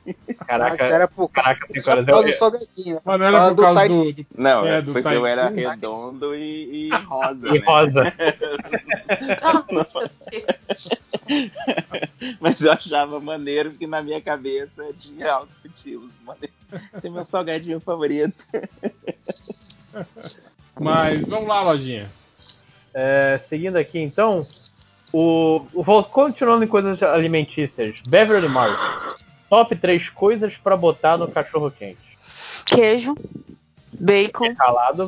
Caraca, 0.47 0.83
era 0.83 1.07
por 1.07 1.27
caraca, 1.29 1.59
causa 1.67 2.03
cinco 2.03 2.15
horas 2.17 2.33
do 2.35 2.37
salgadinho. 2.37 3.01
Mas 3.03 3.19
não 3.19 3.25
era 3.27 3.39
por 3.49 3.55
do 3.55 3.61
causa 3.61 3.87
do. 3.87 4.13
do- 4.13 4.25
Não, 4.37 4.65
É, 4.65 4.81
do 4.81 4.93
porque 4.93 5.07
eu 5.07 5.25
era 5.25 5.49
redondo 5.49 6.35
e, 6.35 6.87
e 6.87 6.89
rosa. 7.05 7.47
e 7.49 7.59
né? 7.59 7.65
rosa. 7.65 8.13
Mas 12.39 12.61
eu 12.61 12.71
achava 12.71 13.19
maneiro 13.19 13.71
porque 13.71 13.87
na 13.87 14.01
minha 14.01 14.21
cabeça 14.21 14.83
tinha 14.99 15.31
altos 15.31 15.63
estilos. 15.65 16.11
Maneiro. 16.23 16.53
Esse 16.95 17.07
é 17.07 17.09
meu 17.09 17.25
salgadinho 17.25 17.79
favorito. 17.79 18.45
Mas 20.79 21.27
vamos 21.27 21.47
lá, 21.47 21.61
lojinha. 21.61 22.09
É, 22.93 23.39
seguindo 23.43 23.75
aqui 23.77 23.99
então, 23.99 24.43
o, 25.13 25.65
o- 25.73 25.83
vou 25.83 26.03
continuando 26.03 26.63
em 26.63 26.67
coisas 26.67 27.01
alimentícias. 27.03 27.95
Beverly 28.07 28.49
Market. 28.49 29.21
Top 29.49 29.75
3 29.75 30.09
coisas 30.09 30.55
pra 30.57 30.75
botar 30.75 31.15
no 31.17 31.27
cachorro 31.27 31.69
quente. 31.71 31.97
Queijo, 32.65 33.15
bacon, 33.99 34.55
Calado, 34.55 35.07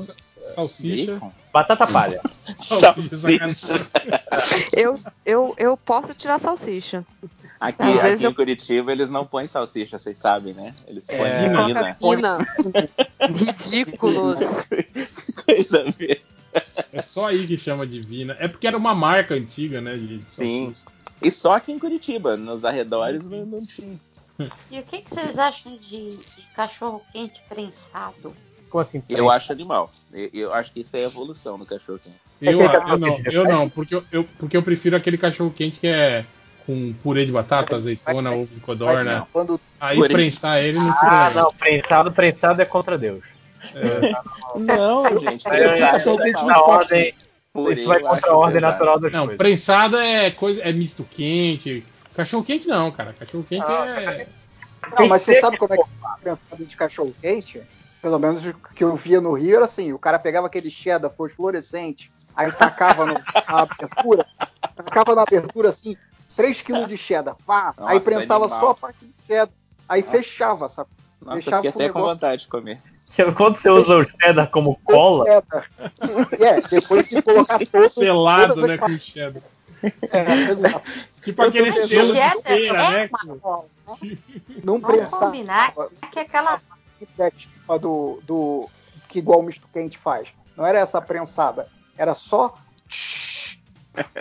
Salsicha. 0.53 1.13
Bacon? 1.13 1.31
batata 1.51 1.87
palha. 1.87 2.21
Salsicha, 2.59 3.87
eu, 4.71 4.99
eu, 5.25 5.53
eu 5.57 5.75
posso 5.77 6.13
tirar 6.13 6.39
salsicha. 6.39 7.03
Aqui, 7.59 7.81
Às 7.81 7.93
vezes 8.01 8.11
aqui 8.17 8.25
eu- 8.25 8.31
em 8.31 8.33
Curitiba 8.33 8.91
eles 8.91 9.09
não 9.09 9.25
põem 9.25 9.47
salsicha, 9.47 9.97
vocês 9.97 10.17
sabem, 10.19 10.53
né? 10.53 10.75
Eles 10.87 11.05
põem 11.07 11.21
É. 11.21 11.47
mina. 11.47 11.95
Coca-Fina. 11.95 12.37
Ridículo. 13.33 14.35
Coisa 15.45 15.85
mesmo. 15.97 16.34
É 16.91 17.01
só 17.01 17.27
aí 17.27 17.45
que 17.47 17.57
chama 17.57 17.85
de 17.85 18.01
Vina. 18.01 18.35
É 18.39 18.47
porque 18.47 18.67
era 18.67 18.77
uma 18.77 18.93
marca 18.95 19.33
antiga, 19.35 19.81
né? 19.81 19.95
De, 19.95 20.21
Sim. 20.25 20.73
salsicha. 20.73 20.95
E 21.21 21.31
só 21.31 21.53
aqui 21.53 21.71
em 21.71 21.79
Curitiba, 21.79 22.35
nos 22.35 22.65
arredores 22.65 23.29
não, 23.29 23.45
não 23.45 23.65
tinha. 23.65 23.99
E 24.69 24.79
o 24.79 24.83
que, 24.83 25.01
que 25.01 25.09
vocês 25.15 25.37
acham 25.39 25.77
de, 25.77 26.17
de 26.17 26.43
cachorro 26.53 27.05
quente 27.13 27.41
prensado? 27.47 28.35
Como 28.69 28.81
assim? 28.81 29.01
Eu 29.07 29.29
acho 29.29 29.51
animal. 29.51 29.89
Eu, 30.11 30.29
eu 30.33 30.53
acho 30.53 30.73
que 30.73 30.81
isso 30.81 30.97
é 30.97 31.03
evolução 31.03 31.57
no 31.57 31.65
cachorro 31.65 31.99
quente. 32.03 32.17
Eu, 32.41 32.49
Aquele 32.49 32.63
eu 32.63 32.71
cachorro 32.71 32.97
não, 32.97 33.21
de 33.21 33.35
eu 33.35 33.45
não, 33.45 33.69
porque 33.69 33.95
eu, 33.95 34.03
eu- 34.11 34.23
porque 34.37 34.57
eu 34.57 34.63
prefiro 34.63 34.95
aquele 34.97 35.17
cachorro 35.17 35.51
quente 35.51 35.79
que 35.79 35.87
é 35.87 36.25
com 36.65 36.93
purê 37.01 37.25
de 37.25 37.31
batata, 37.31 37.75
azeitona, 37.77 38.31
ovo 38.31 38.53
de 38.53 38.59
codorna. 38.59 39.25
Aí 39.79 39.99
prensar 40.07 40.61
ele 40.61 40.79
não 40.79 40.93
fica 40.93 41.07
Ah, 41.07 41.29
não, 41.29 41.53
prensado, 41.53 42.11
prensado 42.11 42.61
é 42.61 42.65
contra 42.65 42.97
Deus. 42.97 43.23
Não, 44.55 45.19
gente. 45.19 45.47
É, 45.47 45.51
prensado 45.67 46.21
é, 46.21 46.29
é 46.29 46.57
ordem, 46.57 47.13
isso 47.73 47.87
vai 47.87 47.99
contra 48.01 48.31
a 48.31 48.37
ordem 48.37 48.53
pesado. 48.61 48.71
natural 48.73 48.99
das 48.99 49.11
Não, 49.11 49.19
coisas. 49.25 49.37
prensado 49.37 49.97
é 49.97 50.31
coisa, 50.31 50.61
é 50.61 50.71
misto 50.73 51.03
quente. 51.03 51.85
Cachorro 52.15 52.43
quente 52.43 52.67
não, 52.67 52.91
cara. 52.91 53.13
Cachorro 53.13 53.43
quente 53.47 53.65
Ah, 53.67 53.85
é. 54.01 54.27
Não, 54.97 55.07
mas 55.07 55.23
você 55.23 55.39
sabe 55.41 55.57
como 55.57 55.73
é 55.73 55.77
que 55.77 55.83
é 55.83 56.23
pensado 56.23 56.65
de 56.65 56.75
cachorro 56.77 57.13
quente? 57.21 57.61
Pelo 58.01 58.19
menos 58.19 58.45
o 58.45 58.53
que 58.53 58.83
eu 58.83 58.95
via 58.95 59.19
no 59.19 59.33
Rio 59.33 59.55
era 59.55 59.65
assim: 59.65 59.91
o 59.91 59.99
cara 59.99 60.19
pegava 60.19 60.47
aquele 60.47 60.69
cheddar 60.69 61.09
fosforescente, 61.11 62.11
aí 62.35 62.51
tacava 62.51 63.05
no- 63.05 63.13
na 63.15 63.59
abertura, 63.61 64.25
tacava 64.75 65.15
na 65.15 65.23
abertura 65.23 65.69
assim, 65.69 65.97
3 66.35 66.61
kg 66.61 66.85
de 66.85 66.97
cheddar, 66.97 67.35
pá, 67.47 67.73
aí 67.77 67.95
Nossa, 67.97 68.09
prensava 68.11 68.43
animal. 68.45 68.59
só 68.59 68.69
a 68.69 68.75
parte 68.75 68.97
de 69.05 69.13
cheddar, 69.25 69.49
aí 69.89 70.03
fechava, 70.03 70.69
sabe? 70.69 70.89
Nossa, 71.19 71.35
Deixava 71.37 71.63
fiquei 71.63 71.69
até 71.71 71.89
o 71.89 71.93
com 71.93 71.99
negócio- 71.99 72.15
vontade 72.15 72.41
de 72.43 72.47
comer. 72.47 72.79
Quando 73.35 73.57
você 73.57 73.69
usa 73.69 73.97
o 73.97 74.05
cheddar 74.05 74.49
como 74.49 74.75
cola, 74.83 75.25
Cheddar. 75.25 75.71
É, 76.39 76.61
depois 76.61 77.09
de 77.09 77.21
colocar 77.21 77.59
todo 77.65 77.87
Selado, 77.89 78.67
né, 78.67 78.77
com 78.77 78.97
cheddar. 78.99 79.41
É, 80.11 80.51
exato. 80.51 80.91
Tipo 81.21 81.43
aquele 81.43 81.69
Eu 81.69 81.73
tô 81.73 81.87
selo 81.87 82.13
de 82.13 82.29
cera, 82.41 82.81
É 82.83 82.91
né? 82.91 83.09
uma 83.23 83.37
cola, 83.37 83.65
né? 83.87 84.17
Não 84.63 84.79
Vamos 84.79 84.97
prensava. 84.97 85.25
combinar 85.25 85.73
que 86.11 86.19
aquela 86.19 86.61
tipo 87.37 87.77
do, 87.79 88.19
do 88.23 88.69
que 89.07 89.19
igual 89.19 89.39
o 89.39 89.43
misto 89.43 89.67
quente 89.71 89.97
faz. 89.97 90.27
Não 90.57 90.65
era 90.65 90.79
essa 90.79 91.01
prensada, 91.01 91.67
era 91.97 92.15
só 92.15 92.55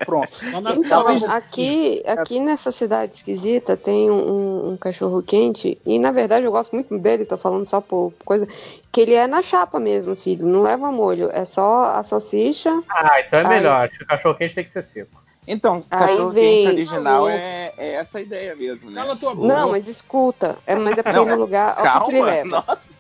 pronto. 0.05 0.29
Então, 0.77 1.07
aqui, 1.31 2.03
aqui 2.07 2.41
nessa 2.41 2.71
cidade 2.73 3.13
esquisita 3.17 3.77
tem 3.77 4.11
um, 4.11 4.71
um 4.73 4.77
cachorro 4.77 5.23
quente, 5.23 5.79
e 5.85 5.99
na 5.99 6.11
verdade 6.11 6.45
eu 6.47 6.53
gosto 6.53 6.73
muito 6.73 6.97
dele, 6.99 7.25
tô 7.25 7.37
falando 7.37 7.67
só 7.69 7.81
por 7.81 8.13
coisa, 8.25 8.47
que 8.93 9.01
ele 9.01 9.15
é 9.15 9.27
na 9.27 9.43
chapa 9.43 9.79
mesmo, 9.81 10.15
Cid, 10.15 10.43
não 10.43 10.63
leva 10.63 10.91
molho, 10.93 11.31
é 11.33 11.45
só 11.45 11.93
a 11.97 12.03
salsicha. 12.03 12.83
ah, 12.89 13.21
então 13.21 13.41
é 13.41 13.43
Aí- 13.43 13.49
melhor. 13.49 13.85
Acho 13.87 13.99
que 13.99 14.05
o 14.05 14.07
cachorro 14.07 14.35
quente 14.37 14.55
tem 14.55 14.65
que 14.65 14.73
ser 14.73 14.85
seco. 14.85 15.23
Então, 15.47 15.79
cachorro 15.91 16.33
quente 16.33 16.69
original 16.69 17.29
é, 17.29 17.73
é 17.77 17.95
essa 17.97 18.17
a 18.17 18.21
ideia 18.23 18.55
mesmo, 18.57 18.91
né? 18.91 18.99
Cala 19.03 19.15
tua 19.15 19.35
boca. 19.35 19.47
Não, 19.47 19.73
mas 19.73 19.87
escuta, 19.87 20.57
é, 20.67 20.75
mas 20.75 20.97
é 20.97 21.03
porque 21.03 21.19
Não, 21.19 21.27
no 21.27 21.37
lugar. 21.37 21.77
olha 21.79 21.97
o 21.99 22.07
que 22.07 22.13
ele 22.15 22.19
Calma, 22.19 22.27
leva. 22.33 22.49
nossa. 22.67 22.95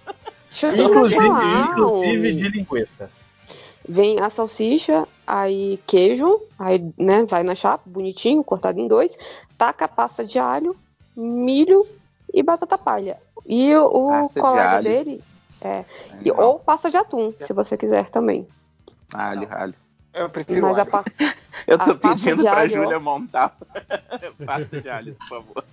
Deixa 0.50 0.66
eu 0.68 0.84
Inclusive, 0.86 1.26
falar, 1.26 1.68
inclusive 1.70 2.32
de 2.34 2.48
linguiça. 2.48 3.10
Vem 3.88 4.20
a 4.20 4.28
salsicha, 4.30 5.06
aí 5.26 5.78
queijo, 5.86 6.40
aí 6.58 6.84
né, 6.98 7.24
vai 7.24 7.42
na 7.42 7.54
chapa, 7.54 7.84
bonitinho, 7.86 8.42
cortado 8.44 8.78
em 8.78 8.88
dois, 8.88 9.12
taca 9.58 9.84
a 9.84 9.88
pasta 9.88 10.24
de 10.24 10.38
alho, 10.38 10.76
milho 11.16 11.86
e 12.32 12.42
batata 12.42 12.76
palha. 12.78 13.16
E 13.46 13.74
o, 13.76 14.08
Pasta 14.08 14.34
de 14.34 14.40
colega 14.40 14.70
alho. 14.70 14.84
dele 14.84 15.22
é. 15.60 15.84
e- 16.22 16.30
ou 16.32 16.58
pasta 16.58 16.90
de 16.90 16.96
atum, 16.96 17.32
se 17.46 17.52
você 17.52 17.76
quiser 17.76 18.10
também. 18.10 18.46
Alho, 19.12 19.46
alho. 19.50 19.74
Eu 20.12 20.28
prefiro 20.30 20.62
Mas 20.62 20.78
a 20.78 20.80
alho. 20.82 20.90
pasta. 20.90 21.12
Eu 21.66 21.78
tô 21.78 21.94
pedindo 21.96 22.36
de 22.36 22.42
pra 22.42 22.58
alho, 22.60 22.70
Júlia 22.70 23.00
montar 23.00 23.56
pasta 24.44 24.80
de 24.80 24.88
alho, 24.88 25.14
por 25.14 25.28
favor. 25.28 25.64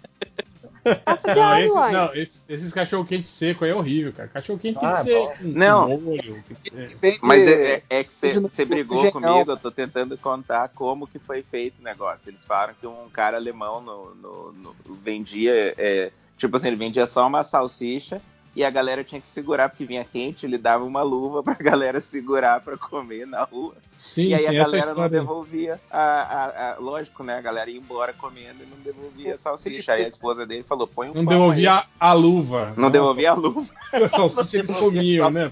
De 0.84 1.36
Não, 1.36 1.76
uai. 1.76 1.92
não, 1.94 2.14
esses, 2.14 2.44
esses 2.50 2.74
cachorro 2.74 3.06
quente 3.06 3.30
seco 3.30 3.64
aí 3.64 3.72
é 3.72 3.76
horrível, 3.76 4.12
cara. 4.14 4.28
Cachorro 4.30 4.58
quente 4.60 4.80
tem 4.80 4.90
Ah, 4.90 4.94
que 4.94 5.04
ser 5.04 5.14
bom. 5.14 5.36
com, 5.38 5.44
Não. 5.48 6.00
molho. 6.00 6.44
Tem 6.48 6.58
que 6.64 6.70
ser... 6.72 7.20
Mas 7.22 7.48
é, 7.48 7.74
é- 7.74 7.84
é 8.00 8.04
que 8.04 8.12
você 8.14 8.66
brigou 8.66 9.12
comigo, 9.12 9.52
eu 9.52 9.58
tô 9.58 9.70
tentando 9.72 10.18
contar 10.18 10.70
como 10.70 11.06
que 11.08 11.20
foi 11.20 11.44
feito 11.44 11.80
o 11.80 11.84
negócio. 11.84 12.30
Eles 12.30 12.44
falaram 12.44 12.74
que 12.80 12.88
um 12.88 13.10
cara 13.12 13.38
alemão 13.38 13.80
no, 13.82 14.16
no- 14.16 14.52
no- 14.54 14.76
vendia, 15.04 15.74
é, 15.78 16.12
tipo 16.38 16.58
assim, 16.58 16.68
ele 16.68 16.76
vendia 16.78 17.06
só 17.06 17.28
uma 17.28 17.44
salsicha 17.44 18.22
e 18.56 18.64
a 18.66 18.70
galera 18.70 19.04
tinha 19.04 19.22
que 19.22 19.28
segurar 19.28 19.70
porque 19.70 19.86
vinha 19.86 20.04
quente, 20.04 20.46
ele 20.46 20.58
dava 20.58 20.84
uma 20.84 21.02
luva 21.02 21.42
pra 21.42 21.54
galera 21.60 22.00
segurar 22.02 22.60
pra 22.62 22.78
comer 22.78 23.26
na 23.26 23.44
rua. 23.44 23.74
Sim, 23.98 24.28
e 24.30 24.34
aí 24.34 24.42
sim, 24.42 24.48
a 24.58 24.64
galera 24.66 24.94
não 24.94 25.08
devolvia 25.10 25.80
a, 25.90 26.00
a- 26.02 26.72
a- 26.72 26.76
Lógico, 26.80 27.24
né? 27.24 27.38
A 27.38 27.42
galera 27.42 27.70
ia 27.70 27.78
embora 27.78 28.12
comendo 28.14 28.64
e 28.64 28.66
não 28.66 28.78
devolvia 28.84 29.36
a 29.36 29.38
salsicha. 29.38 29.94
Aí 29.94 30.04
a 30.04 30.08
esposa 30.08 30.46
dele 30.46 30.64
falou: 30.64 30.88
põe 30.88 31.10
um 31.10 31.14
Não 31.14 31.24
pão 31.24 31.34
devolvia 31.34 31.72
aí. 31.76 31.84
a, 32.00 32.10
a 32.10 32.14
luva. 32.14 32.74
Não 32.76 32.90
devolvia 32.90 33.32
a 33.32 33.36
luva. 33.36 33.64
a 33.94 34.10
salsicha 34.10 34.58
eles 34.58 34.74
comiam, 34.74 35.30
né? 35.30 35.52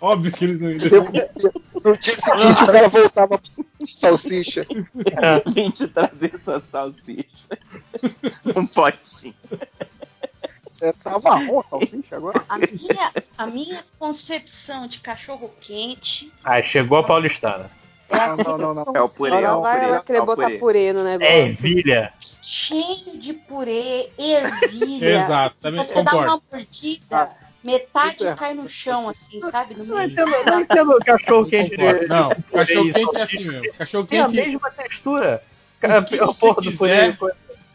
Óbvio 0.00 0.32
que 0.32 0.44
eles 0.44 0.60
não 0.60 0.70
iam 0.70 0.78
Devolvia. 0.80 1.30
No 1.84 1.96
dia 1.96 2.16
seguinte, 2.16 2.62
o 2.62 2.66
cara 2.66 2.88
voltava 2.88 3.38
com 3.38 3.86
salsicha. 3.86 4.66
Vim 5.54 5.70
te 5.70 5.86
trazer 5.88 6.34
essa 6.34 6.58
salsicha. 6.60 7.48
um 8.56 8.66
potinho. 8.66 9.34
É, 10.84 10.92
tá 10.92 11.18
marrom 11.18 11.60
a 11.60 11.64
salsicha 11.70 12.16
agora? 12.16 12.44
A 12.48 12.58
minha, 12.58 13.12
a 13.38 13.46
minha 13.46 13.84
concepção 13.98 14.86
de 14.86 15.00
cachorro 15.00 15.50
quente 15.60 16.30
Ah, 16.44 16.62
chegou 16.62 16.98
a 16.98 17.02
paulistana. 17.02 17.70
Não, 18.10 18.36
não, 18.58 18.74
não, 18.74 18.84
não. 18.84 18.92
É 18.94 19.00
o 19.00 19.08
purê, 19.08 19.34
é 19.34 19.42
Ela 19.42 19.56
o 19.56 19.62
vai 19.62 19.74
purê. 19.76 19.86
ela 19.88 19.96
é 19.96 20.02
querer 20.02 20.20
o 20.20 20.26
botar 20.26 20.42
purê. 20.44 20.58
purê 20.58 20.92
no 20.92 21.02
negócio. 21.04 21.32
É 21.32 21.38
ervilha. 21.46 22.12
cheio 22.20 23.18
de 23.18 23.32
purê, 23.32 24.10
ervilha. 24.18 25.20
Exato, 25.20 25.56
também 25.60 25.82
Você 25.82 26.02
dá 26.02 26.10
concordo. 26.10 26.32
uma 26.34 26.42
mordida, 26.52 27.36
metade 27.64 28.16
Isso 28.16 28.28
é- 28.28 28.34
cai 28.34 28.52
no 28.54 28.68
chão, 28.68 29.08
assim, 29.08 29.40
sabe? 29.40 29.74
No 29.74 29.84
Não 29.86 30.02
entendo, 30.04 30.30
não 30.46 30.60
entendo 30.60 30.98
cachorro 31.04 31.40
Não 31.42 31.48
quente. 31.48 31.76
Não, 32.08 32.28
purê 32.28 32.66
cachorro 32.66 32.92
quente 32.92 33.16
é 33.16 33.22
assim 33.22 33.44
mesmo. 33.44 33.72
Cachorro 33.78 34.06
Tem 34.06 34.20
a 34.20 34.28
quente, 34.28 34.36
mesma 34.50 34.70
textura. 34.70 35.42
O 35.82 36.04
que 36.04 36.16
você 36.18 36.54
quiser. 36.54 37.16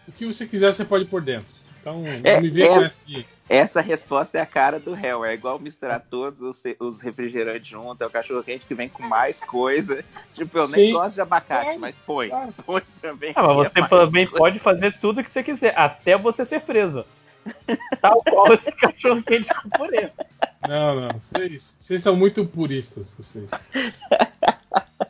o 0.07 0.11
que 0.11 0.25
você 0.25 0.45
quiser, 0.45 0.73
você 0.73 0.85
pode 0.85 1.05
pôr 1.05 1.21
dentro. 1.21 1.47
Então, 1.79 2.03
É, 2.23 2.35
não 2.35 2.41
me 2.41 2.49
vê 2.49 2.63
é. 2.63 2.67
com 2.67 2.81
essa. 2.81 2.99
Essa 3.47 3.81
resposta 3.81 4.37
é 4.37 4.41
a 4.41 4.45
cara 4.45 4.79
do 4.79 4.93
réu. 4.93 5.25
É 5.25 5.33
igual 5.33 5.57
misturar 5.57 5.99
todos 5.99 6.39
os, 6.41 6.61
os 6.79 7.01
refrigerantes 7.01 7.67
juntos. 7.67 7.99
É 8.01 8.05
o 8.05 8.09
cachorro 8.09 8.43
quente 8.43 8.65
que 8.65 8.75
vem 8.75 8.87
com 8.87 9.01
mais 9.03 9.41
coisa. 9.41 10.03
Tipo, 10.35 10.59
eu 10.59 10.67
nem 10.67 10.87
Sim. 10.87 10.91
gosto 10.93 11.15
de 11.15 11.21
abacate, 11.21 11.79
mas 11.79 11.95
põe. 12.05 12.29
Põe 12.65 12.83
também. 13.01 13.33
Ah, 13.35 13.41
mas 13.41 13.55
você 13.71 13.79
É 13.79 13.87
também 13.87 14.25
coisa. 14.27 14.37
pode 14.37 14.59
fazer 14.59 14.93
tudo 14.99 15.23
que 15.23 15.31
você 15.31 15.41
quiser, 15.41 15.73
até 15.77 16.15
você 16.17 16.45
ser 16.45 16.61
preso. 16.61 17.03
Tal 17.99 18.21
qual 18.23 18.53
esse 18.53 18.71
cachorro 18.77 19.23
quente 19.23 19.49
com 19.63 19.69
purê. 19.69 20.11
Não, 20.67 20.95
não. 21.01 21.09
Vocês, 21.19 21.77
vocês 21.79 22.03
são 22.03 22.15
muito 22.15 22.45
puristas, 22.45 23.15
vocês. 23.17 23.49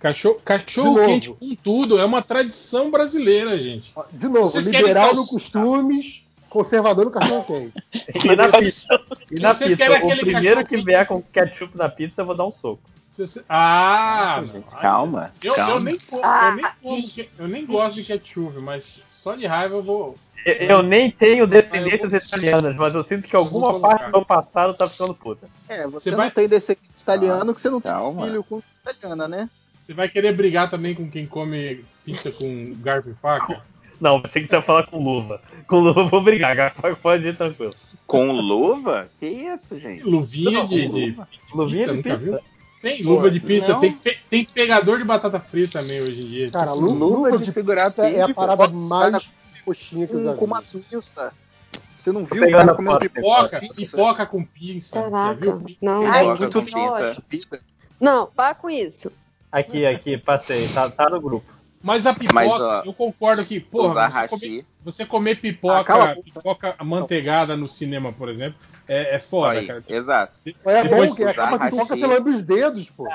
Cachorro, 0.00 0.40
cachorro 0.44 1.04
quente 1.06 1.30
com 1.30 1.54
tudo 1.56 1.98
é 1.98 2.04
uma 2.04 2.22
tradição 2.22 2.90
brasileira, 2.90 3.56
gente. 3.58 3.92
De 4.12 4.28
novo, 4.28 4.46
Vocês 4.48 4.66
liberal 4.66 5.14
no 5.14 5.26
costumes, 5.26 6.22
conservador 6.48 7.04
no 7.06 7.10
cachorro 7.10 7.44
quente. 7.44 7.72
E 8.32 8.36
na 8.36 8.48
pizza. 8.48 8.86
E 9.30 9.40
na 9.40 9.52
Vocês 9.54 9.76
pizza. 9.76 9.92
O 10.04 10.16
primeiro 10.20 10.64
que 10.66 10.76
vier 10.78 11.06
com 11.06 11.20
ketchup 11.22 11.76
na 11.76 11.88
pizza, 11.88 12.22
eu 12.22 12.26
vou 12.26 12.34
dar 12.36 12.46
um 12.46 12.50
soco. 12.52 12.80
Ah, 13.48 14.44
não. 14.46 14.62
Calma. 14.62 15.32
Eu, 15.42 15.54
calma. 15.54 15.72
eu 15.74 15.80
nem, 15.80 15.98
co- 15.98 16.16
eu, 16.18 16.54
nem 16.54 16.64
como 16.80 17.02
que- 17.02 17.28
eu 17.38 17.48
nem 17.48 17.66
gosto 17.66 17.94
de 17.96 18.04
ketchup, 18.04 18.58
mas 18.60 19.02
só 19.08 19.34
de 19.34 19.44
raiva 19.46 19.74
eu 19.74 19.82
vou. 19.82 20.16
Eu, 20.46 20.54
eu 20.54 20.82
nem 20.84 21.10
tenho 21.10 21.44
descendências 21.46 22.12
italianas, 22.26 22.76
mas 22.76 22.94
eu 22.94 23.02
sinto 23.02 23.26
que 23.26 23.34
alguma 23.34 23.80
parte 23.80 24.04
do 24.06 24.12
meu 24.12 24.24
passado 24.24 24.72
tá 24.74 24.88
ficando 24.88 25.12
puta. 25.14 25.48
É, 25.68 25.84
você, 25.88 26.04
Você 26.04 26.10
não 26.12 26.18
vai- 26.18 26.30
tem 26.30 26.46
descendente 26.46 26.88
italiano 27.00 27.52
que 27.52 27.60
você 27.60 27.68
não 27.70 27.80
calma. 27.80 28.20
tem 28.22 28.30
filho 28.30 28.44
com 28.44 28.62
italiana, 28.88 29.26
né? 29.26 29.50
Você 29.88 29.94
vai 29.94 30.06
querer 30.06 30.34
brigar 30.34 30.68
também 30.68 30.94
com 30.94 31.08
quem 31.10 31.24
come 31.24 31.82
pizza 32.04 32.30
com 32.30 32.74
garfo 32.82 33.08
e 33.08 33.14
faca? 33.14 33.62
Não, 33.98 34.20
que 34.20 34.28
você 34.28 34.40
ia 34.40 34.60
falar 34.60 34.86
com 34.86 35.02
luva. 35.02 35.40
Com 35.66 35.80
luva 35.80 36.00
eu 36.02 36.08
vou 36.10 36.22
brigar, 36.22 36.54
cara. 36.54 36.94
Pode 36.96 37.26
ir 37.26 37.34
tranquilo. 37.34 37.74
Com 38.06 38.30
luva? 38.32 39.08
Que 39.18 39.26
isso, 39.26 39.78
gente? 39.78 40.02
Luvinha 40.04 40.66
de, 40.66 40.86
Não, 40.86 40.94
de 41.00 41.06
luva. 41.06 41.28
Luvinha 41.54 41.86
de 41.86 41.92
nunca 41.94 42.02
pizza. 42.02 42.16
viu? 42.18 42.38
Tem 42.82 43.02
luva 43.02 43.30
de 43.30 43.40
pizza, 43.40 43.72
Não. 43.72 43.80
tem, 43.80 43.98
tem 44.28 44.44
pegador 44.44 44.98
de 44.98 45.04
batata 45.04 45.40
frita 45.40 45.80
também 45.80 46.02
hoje 46.02 46.20
em 46.22 46.26
dia. 46.28 46.50
Cara, 46.50 46.72
Tipo, 46.72 46.84
lu- 46.84 46.92
luva, 46.92 47.38
de 47.38 47.50
segurar 47.50 47.90
pizza 47.90 48.10
é 48.10 48.20
a 48.20 48.26
pizza. 48.26 48.38
parada 48.42 48.68
mais 48.68 49.26
coxinha 49.64 50.06
que 50.06 50.12
eu 50.12 50.22
já 50.22 50.32
Com, 50.32 50.36
com 50.36 50.44
vi. 50.44 50.52
uma 50.52 50.62
pinça. 50.62 51.32
Você 51.98 52.12
não 52.12 52.26
viu 52.26 52.44
o 52.46 52.50
cara 52.50 52.74
comendo 52.74 52.98
pipoca, 52.98 53.60
pipoca? 53.74 54.26
com 54.26 54.44
pinça. 54.44 55.02
Caraca, 55.02 55.34
viu? 55.56 55.76
não. 55.80 56.06
Ai, 56.06 56.24
Pipoca 56.24 56.38
muito 56.40 56.58
com 56.60 56.64
pinça. 56.66 57.56
Não, 57.98 58.26
para 58.26 58.54
com 58.54 58.68
isso. 58.68 59.10
Aqui, 59.50 59.84
aqui, 59.86 60.18
passei. 60.18 60.68
Tá, 60.68 60.88
tá 60.90 61.08
no 61.08 61.20
grupo. 61.20 61.58
Mas 61.82 62.06
a 62.06 62.12
pipoca, 62.12 62.34
Mas, 62.34 62.50
ó, 62.60 62.82
eu 62.84 62.92
concordo 62.92 63.44
que, 63.44 63.60
porra, 63.60 64.10
você 64.10 64.28
comer, 64.28 64.64
você 64.84 65.06
comer 65.06 65.30
Ah, 65.30 65.38
a 65.38 65.40
pipoca, 65.42 65.94
boca. 65.94 66.22
pipoca 66.24 66.74
amanteigada 66.78 67.56
no 67.56 67.68
cinema, 67.68 68.12
por 68.12 68.28
exemplo, 68.28 68.58
é, 68.88 69.14
é 69.14 69.18
foda, 69.20 69.60
Aí, 69.60 69.66
cara. 69.66 69.84
Exato. 69.88 70.32
É 70.64 70.82
Depois 70.82 71.10
bom 71.10 71.16
que 71.16 71.24
acaba 71.24 71.58
que 71.58 71.70
pipoca 71.70 71.94
você 71.96 72.06
lambe 72.06 72.30
os 72.30 72.42
dedos, 72.42 72.90
pô. 72.90 73.08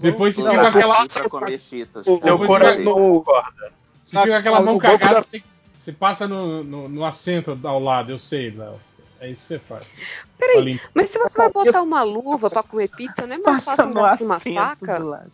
Depois 0.00 0.34
você 0.34 0.42
Usar 0.42 0.50
fica 0.50 0.62
com 0.72 0.78
aquela, 0.78 1.08
pra 1.08 1.28
comer 1.30 1.58
cheetos. 1.58 2.06
Depois 2.06 2.46
coração 2.46 2.84
concorda. 2.94 3.72
você 4.04 4.16
fica 4.18 4.26
com 4.28 4.34
aquela 4.34 4.58
Ah, 4.58 4.62
mão 4.62 4.78
cagada, 4.78 5.14
da- 5.14 5.22
você, 5.22 5.42
você 5.76 5.92
passa 5.92 6.28
no, 6.28 6.62
no, 6.62 6.88
no 6.88 7.04
assento 7.04 7.58
ao 7.64 7.80
lado, 7.80 8.10
eu 8.12 8.18
sei, 8.18 8.50
Léo. 8.50 8.78
É 9.20 9.30
isso 9.30 9.42
que 9.42 9.48
você 9.48 9.58
faz. 9.60 9.86
Peraí, 10.36 10.78
mas 10.94 11.08
se 11.08 11.18
você 11.18 11.38
vai 11.38 11.50
botar 11.50 11.80
uma 11.82 12.02
luva 12.02 12.50
pra 12.50 12.62
comer 12.62 12.88
pizza, 12.88 13.26
não 13.26 13.34
é 13.36 13.38
mais 13.38 13.64
fácil 13.64 13.90
e 13.90 14.24
uma 14.24 14.40
faca? 14.40 15.24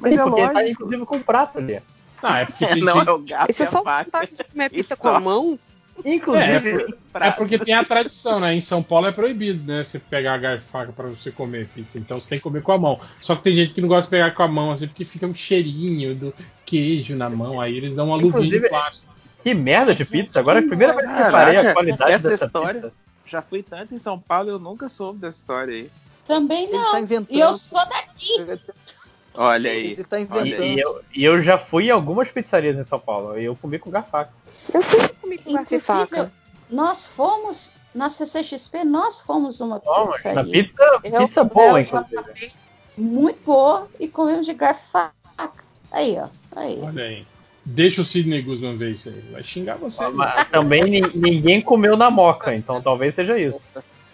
Mas 0.00 0.12
é 0.12 0.22
porque 0.22 0.48
tá 0.48 0.68
inclusive 0.68 1.04
com 1.06 1.20
prato 1.22 1.58
ali. 1.58 1.80
Ah, 2.22 2.40
é 2.40 2.44
porque 2.46 2.66
tem 2.68 2.82
Não, 2.82 2.94
gente- 2.98 3.08
é 3.08 3.12
o 3.12 3.18
gato 3.18 3.50
Isso 3.50 3.62
é 3.62 3.66
a 3.66 3.70
só 3.70 3.78
vontade 3.82 4.30
de 4.36 4.44
comer 4.44 4.70
pizza 4.70 4.96
com 4.96 5.08
a 5.08 5.20
mão? 5.20 5.58
É, 6.02 6.08
é, 6.10 6.14
Inclusive, 6.14 6.94
por- 7.12 7.22
é 7.22 7.30
porque 7.30 7.58
tem 7.58 7.74
a 7.74 7.84
tradição, 7.84 8.40
né? 8.40 8.54
Em 8.54 8.60
São 8.62 8.82
Paulo 8.82 9.06
é 9.06 9.12
proibido, 9.12 9.70
né? 9.70 9.84
Você 9.84 9.98
pegar 9.98 10.32
a 10.34 10.38
garfo 10.38 10.66
e 10.66 10.70
faca 10.70 10.92
pra 10.92 11.06
você 11.08 11.30
comer 11.30 11.68
pizza. 11.74 11.98
Então 11.98 12.18
você 12.18 12.30
tem 12.30 12.38
que 12.38 12.42
comer 12.42 12.62
com 12.62 12.72
a 12.72 12.78
mão. 12.78 12.98
Só 13.20 13.36
que 13.36 13.42
tem 13.42 13.54
gente 13.54 13.74
que 13.74 13.80
não 13.82 13.88
gosta 13.88 14.04
de 14.04 14.10
pegar 14.10 14.30
com 14.30 14.42
a 14.42 14.48
mão, 14.48 14.70
assim, 14.70 14.86
porque 14.86 15.04
fica 15.04 15.26
um 15.26 15.34
cheirinho 15.34 16.14
do 16.14 16.34
queijo 16.64 17.14
na 17.16 17.28
mão. 17.28 17.60
Aí 17.60 17.76
eles 17.76 17.94
dão 17.94 18.06
uma 18.06 18.16
luvinha 18.16 18.60
de 18.60 18.68
plástico. 18.68 19.12
que 19.42 19.52
merda 19.52 19.94
de 19.94 20.04
pizza. 20.06 20.40
Agora 20.40 20.60
é 20.60 20.64
a 20.64 20.66
primeira 20.68 20.94
vez 20.94 21.06
que 21.06 21.12
eu 21.12 21.16
reparei 21.24 21.56
a 21.58 21.72
qualidade 21.74 22.12
essa 22.12 22.30
dessa 22.30 22.46
história- 22.46 22.80
pizza. 22.80 22.92
Já 23.26 23.42
fui 23.42 23.62
tanto 23.62 23.94
em 23.94 23.98
São 23.98 24.18
Paulo, 24.18 24.48
eu 24.50 24.58
nunca 24.58 24.88
soube 24.88 25.18
dessa 25.20 25.36
história 25.36 25.74
aí. 25.74 25.90
Também 26.26 26.64
Ele 26.64 26.78
não. 26.78 26.92
tá. 26.92 27.24
E 27.28 27.40
eu 27.40 27.54
sou 27.54 27.78
daqui. 27.88 28.60
Olha 29.34 29.70
aí. 29.70 29.92
Ele 29.92 30.04
tá 30.04 30.18
E, 30.18 30.22
inventando. 30.22 30.62
e 30.64 30.80
eu, 30.80 31.00
e 31.14 31.24
eu 31.24 31.42
já 31.42 31.56
fui 31.58 31.86
em 31.86 31.90
algumas 31.90 32.28
pizzarias 32.30 32.76
em 32.78 32.84
São 32.84 32.98
Paulo. 32.98 33.38
E 33.38 33.44
eu 33.44 33.56
comi 33.56 33.78
com 33.78 33.90
garfaca. 33.90 34.32
Eu 34.74 34.82
sempre 34.82 35.08
comi 35.20 35.38
com 35.38 35.52
garfo 35.52 35.74
e 35.74 35.76
Inclusive, 35.76 36.08
faca. 36.16 36.32
nós 36.70 37.06
fomos 37.06 37.72
na 37.94 38.08
CCXP, 38.10 38.84
nós 38.84 39.20
fomos 39.20 39.60
uma 39.60 39.80
pizzaria. 39.80 40.42
na 40.42 40.44
pizza, 40.50 40.82
Eu, 41.04 41.26
pizza 41.26 41.44
boa, 41.44 41.80
inclusive. 41.80 42.52
Muito 42.98 43.38
boa 43.44 43.88
e 43.98 44.08
comemos 44.08 44.44
de 44.46 44.52
garfo 44.54 44.82
e 44.88 44.92
faca. 44.92 45.64
Aí, 45.92 46.16
ó. 46.18 46.28
Aí. 46.54 46.80
Olha 46.82 47.04
aí. 47.04 47.26
Deixa 47.64 48.00
o 48.02 48.04
Sidney 48.04 48.42
Guzman 48.42 48.76
ver 48.76 48.92
isso 48.92 49.08
aí. 49.08 49.20
Vai 49.32 49.44
xingar 49.44 49.76
você. 49.76 50.06
Mas 50.08 50.48
também 50.48 50.82
ni- 50.82 51.02
ninguém 51.14 51.60
comeu 51.60 51.96
na 51.96 52.10
moca, 52.10 52.54
então 52.54 52.80
talvez 52.82 53.14
seja 53.14 53.38
isso. 53.38 53.60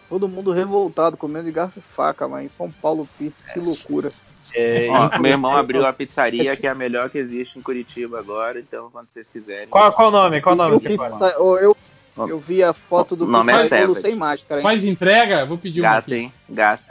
Todo 0.09 0.29
mundo 0.29 0.53
revoltado, 0.53 1.17
comendo 1.17 1.47
de 1.47 1.53
garfo 1.53 1.79
e 1.79 1.83
faca, 1.95 2.29
mas 2.29 2.45
em 2.45 2.49
São 2.49 2.71
Paulo 2.71 3.09
pizza, 3.19 3.45
que 3.53 3.59
loucura. 3.59 4.11
É, 4.55 4.89
Ó, 4.89 5.19
meu 5.19 5.33
irmão 5.33 5.57
abriu 5.57 5.85
a 5.85 5.93
pizzaria, 5.93 6.57
que 6.57 6.67
é 6.67 6.71
a 6.71 6.75
melhor 6.75 7.11
que 7.11 7.19
existe 7.19 7.59
em 7.59 7.63
Curitiba 7.63 8.19
agora, 8.21 8.61
então 8.61 8.89
quando 8.91 9.09
vocês 9.11 9.27
quiserem. 9.33 9.67
Qual, 9.69 9.93
qual 9.93 10.09
o 10.09 10.13
nome? 10.13 10.41
Qual 10.41 10.55
o 10.55 10.59
nome? 10.59 10.75
Eu, 10.75 10.81
você 10.81 10.89
vi- 10.89 10.97
fala? 10.97 11.31
eu, 11.37 11.59
eu, 11.59 11.77
eu 12.17 12.39
vi 12.39 12.63
a 12.63 12.73
foto 12.73 13.17
do 13.17 13.27
nome 13.27 13.53
é 13.53 13.69
pizza 13.69 14.01
sem 14.01 14.15
máscara, 14.15 14.61
hein? 14.61 14.63
Faz 14.63 14.85
entrega? 14.85 15.45
Vou 15.45 15.59
pedir 15.59 15.81
uma 15.81 15.91
Gato, 15.95 16.05
aqui. 16.11 16.15
hein? 16.15 16.33
Gasto. 16.49 16.87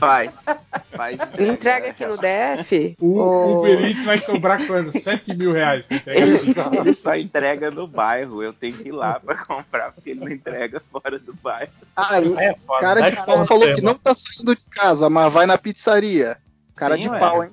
Faz. 0.00 0.32
Faz 0.96 1.20
Entrega 1.38 1.90
aqui 1.90 2.04
no 2.04 2.16
DF? 2.16 2.96
O 3.00 3.18
ou- 3.18 3.58
Uber 3.60 3.80
Eats 3.88 4.04
vai 4.04 4.18
cobrar 4.20 4.66
quanto? 4.66 4.98
7 4.98 5.34
mil 5.34 5.52
reais 5.52 5.84
pra 5.84 5.96
entregar. 5.98 6.74
Ele 6.74 6.92
só 6.92 7.14
entrega 7.14 7.70
no 7.70 7.86
bairro. 7.86 8.42
Eu 8.42 8.52
tenho 8.52 8.76
que 8.76 8.88
ir 8.88 8.92
lá 8.92 9.20
pra 9.20 9.36
comprar, 9.36 9.92
porque 9.92 10.10
ele 10.10 10.20
não 10.20 10.28
entrega 10.28 10.80
fora 10.90 11.18
do 11.18 11.32
bairro. 11.34 11.70
Ah, 11.96 12.16
é 12.18 12.52
o 12.52 12.56
foda, 12.56 12.80
cara 12.80 13.00
dá 13.00 13.10
de 13.10 13.24
pau 13.24 13.44
falou 13.46 13.72
que 13.74 13.80
não 13.82 13.94
tá 13.94 14.14
saindo 14.14 14.56
de 14.56 14.64
casa, 14.66 15.08
mas 15.08 15.32
vai 15.32 15.46
na 15.46 15.56
pizzaria. 15.58 16.36
Cara 16.74 16.96
Sim, 16.96 17.02
de 17.02 17.08
ué. 17.10 17.18
pau, 17.18 17.44
hein? 17.44 17.50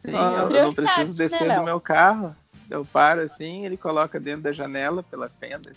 Sim, 0.00 0.12
Ah, 0.14 0.46
eu 0.50 0.62
não 0.64 0.74
preciso 0.74 1.06
né, 1.08 1.12
descer 1.28 1.54
do 1.54 1.64
meu 1.64 1.80
carro. 1.80 2.36
Eu 2.70 2.84
paro 2.84 3.22
assim, 3.22 3.64
ele 3.64 3.78
coloca 3.78 4.20
dentro 4.20 4.42
da 4.42 4.52
janela 4.52 5.02
pela 5.02 5.30
fenda. 5.40 5.72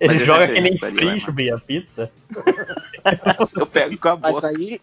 Ele 0.00 0.14
Mas 0.18 0.26
joga 0.26 0.48
que 0.48 0.60
nem 0.60 0.76
frisbee 0.76 1.52
a 1.52 1.58
pizza. 1.58 2.10
Eu 3.56 3.66
pego 3.66 3.96
com 3.98 4.08
a 4.08 4.16
Mas 4.16 4.32
boca. 4.34 4.48
aí 4.48 4.80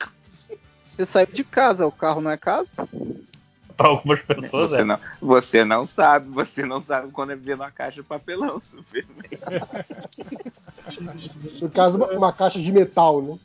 você 0.90 1.06
saiu 1.06 1.28
de 1.32 1.44
casa, 1.44 1.86
o 1.86 1.92
carro 1.92 2.20
não 2.20 2.32
é 2.32 2.38
casa? 2.38 2.70
Pra 3.78 3.88
algumas 3.88 4.20
pessoas, 4.22 4.72
Você 4.72 4.82
é. 4.82 4.84
não, 4.84 5.00
você 5.22 5.64
não 5.64 5.86
sabe, 5.86 6.28
você 6.30 6.66
não 6.66 6.82
sabe 6.82 7.12
quando 7.12 7.32
é 7.32 7.36
ver 7.36 7.56
numa 7.56 7.72
caixa 7.72 8.02
de 8.02 8.08
papelão. 8.08 8.62
No 11.62 11.70
caso, 11.70 11.98
uma, 11.98 12.08
uma 12.08 12.34
caixa 12.34 12.60
de 12.60 12.72
metal, 12.72 13.22
né? 13.22 13.38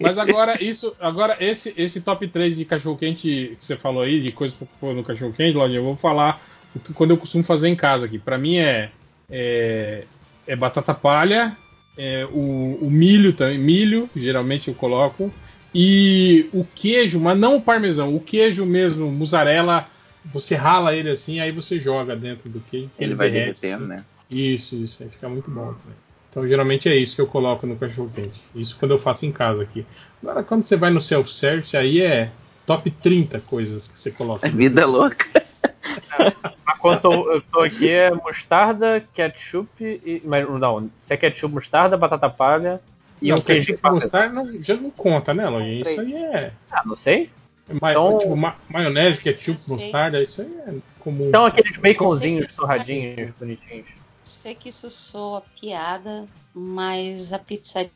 Mas 0.00 0.16
agora, 0.16 0.62
isso, 0.64 0.96
agora 0.98 1.36
esse, 1.38 1.74
esse 1.76 2.00
top 2.00 2.26
3 2.26 2.56
de 2.56 2.64
cachorro 2.64 2.96
quente 2.96 3.54
que 3.58 3.64
você 3.64 3.76
falou 3.76 4.02
aí, 4.02 4.20
de 4.20 4.32
coisas 4.32 4.56
pôr 4.80 4.94
no 4.94 5.04
cachorro 5.04 5.34
quente, 5.34 5.56
Lodinha, 5.56 5.78
eu 5.78 5.84
vou 5.84 5.96
falar 5.96 6.40
o 6.74 6.80
que, 6.80 6.94
quando 6.94 7.10
eu 7.10 7.18
costumo 7.18 7.44
fazer 7.44 7.68
em 7.68 7.76
casa 7.76 8.06
aqui. 8.06 8.18
Pra 8.18 8.38
mim 8.38 8.56
é, 8.56 8.90
é, 9.28 10.04
é 10.46 10.56
batata 10.56 10.94
palha, 10.94 11.54
é 11.98 12.26
o, 12.32 12.78
o 12.80 12.90
milho 12.90 13.34
também, 13.34 13.58
milho, 13.58 14.08
geralmente 14.16 14.68
eu 14.68 14.74
coloco, 14.74 15.30
e 15.74 16.48
o 16.52 16.64
queijo, 16.64 17.20
mas 17.20 17.38
não 17.38 17.56
o 17.56 17.62
parmesão, 17.62 18.14
o 18.14 18.20
queijo 18.20 18.66
mesmo, 18.66 19.10
mussarela, 19.10 19.86
você 20.24 20.54
rala 20.54 20.94
ele 20.94 21.10
assim, 21.10 21.40
aí 21.40 21.52
você 21.52 21.78
joga 21.78 22.16
dentro 22.16 22.48
do 22.48 22.60
queijo. 22.60 22.90
Ele 22.98 23.14
vai 23.14 23.30
derrete, 23.30 23.60
derretendo, 23.60 23.92
assim. 23.92 24.00
né? 24.00 24.04
Isso, 24.30 24.76
isso, 24.76 25.02
aí 25.02 25.08
fica 25.08 25.28
muito 25.28 25.50
bom 25.50 25.66
também. 25.66 25.96
Então, 26.30 26.46
geralmente 26.46 26.88
é 26.88 26.94
isso 26.94 27.16
que 27.16 27.20
eu 27.20 27.26
coloco 27.26 27.66
no 27.66 27.76
cachorro 27.76 28.10
quente. 28.14 28.40
Isso 28.54 28.76
quando 28.78 28.92
eu 28.92 28.98
faço 28.98 29.26
em 29.26 29.32
casa 29.32 29.62
aqui. 29.62 29.84
Agora, 30.22 30.44
quando 30.44 30.64
você 30.64 30.76
vai 30.76 30.90
no 30.90 31.00
self-service, 31.00 31.76
aí 31.76 32.00
é 32.00 32.30
top 32.64 32.88
30 32.88 33.40
coisas 33.40 33.88
que 33.88 33.98
você 33.98 34.12
coloca. 34.12 34.46
Vida 34.50 34.86
louca. 34.86 35.26
Eu, 36.82 37.34
eu 37.34 37.42
tô 37.42 37.60
aqui 37.60 37.90
é 37.90 38.10
mostarda, 38.10 39.04
ketchup 39.12 39.68
e. 39.84 40.22
Mas 40.24 40.48
não, 40.48 40.90
se 41.02 41.12
é 41.12 41.16
ketchup, 41.18 41.52
mostarda, 41.52 41.94
batata 41.94 42.30
palha 42.30 42.80
e 43.22 43.28
Não, 43.28 43.36
um 43.36 43.40
queijo 43.40 43.74
ketchup 43.74 43.94
mostarda 43.94 44.34
não, 44.34 44.62
já 44.62 44.74
não 44.76 44.90
conta, 44.90 45.34
né, 45.34 45.48
Lojinha? 45.48 45.82
Isso 45.82 46.00
aí 46.00 46.14
é. 46.14 46.52
Ah, 46.70 46.82
não 46.84 46.96
sei. 46.96 47.30
é 47.68 47.74
ma- 47.80 47.90
Então- 47.92 48.18
tipo, 48.18 48.36
ma- 48.36 48.56
maionese, 48.68 49.20
ketchup, 49.22 49.58
Sei. 49.58 49.76
mostarda, 49.76 50.22
isso 50.22 50.40
aí 50.42 50.48
é 50.66 50.74
comum. 50.98 51.28
Então 51.28 51.44
aqueles 51.46 51.76
baconzinhos 51.78 52.46
Você- 52.46 52.56
torradinhos, 52.60 53.30
bonitinhos. 53.38 53.86
Sei 54.22 54.54
que 54.54 54.68
isso 54.68 54.90
soa 54.90 55.42
piada, 55.60 56.26
mas 56.54 57.32
a 57.32 57.38
pizzaria 57.38 57.90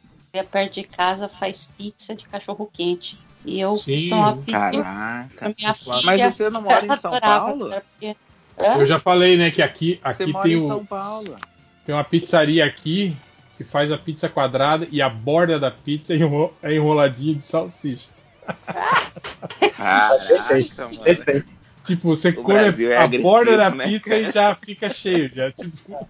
perto 0.50 0.74
de 0.74 0.84
casa 0.84 1.28
faz 1.28 1.70
pizza 1.76 2.14
de 2.14 2.24
cachorro 2.26 2.68
quente. 2.72 3.18
E 3.44 3.60
eu 3.60 3.76
Sim, 3.76 3.92
costumava 3.92 4.36
pedir 4.38 4.52
Caraca. 4.52 5.54
minha 5.58 5.74
filha. 5.74 6.00
Mas 6.04 6.20
você 6.34 6.48
não 6.50 6.62
mora 6.62 6.86
em 6.86 6.98
São 6.98 7.20
Paulo? 7.20 7.70
porque- 7.70 8.16
Eu 8.56 8.86
já 8.86 8.98
falei, 8.98 9.36
né, 9.36 9.50
que 9.50 9.60
aqui, 9.60 10.00
Você 10.02 10.08
aqui 10.22 10.32
mora 10.32 10.44
tem, 10.44 10.52
em 10.52 10.56
o- 10.64 10.68
São 10.68 10.84
Paulo. 10.86 11.36
tem 11.84 11.94
uma 11.94 12.04
pizzaria 12.04 12.64
aqui 12.64 13.14
que 13.56 13.64
faz 13.64 13.90
a 13.92 13.98
pizza 13.98 14.28
quadrada 14.28 14.86
e 14.90 15.00
a 15.00 15.08
borda 15.08 15.58
da 15.58 15.70
pizza 15.70 16.12
é 16.14 16.18
é 16.62 16.74
enroladinha 16.74 17.34
de 17.34 17.44
salsicha. 17.46 18.10
Caraca, 19.76 20.88
mano. 21.32 21.44
Tipo, 21.84 22.08
você 22.16 22.30
O 22.30 22.36
come 22.42 22.54
Brasil 22.54 22.90
é 22.92 22.96
a 22.96 23.06
borda 23.06 23.56
da 23.58 23.70
né, 23.70 23.84
pizza 23.84 24.04
cara? 24.10 24.20
e 24.20 24.30
já 24.32 24.54
fica 24.54 24.90
cheio. 24.92 25.30
Já, 25.34 25.52
tipo, 25.52 26.08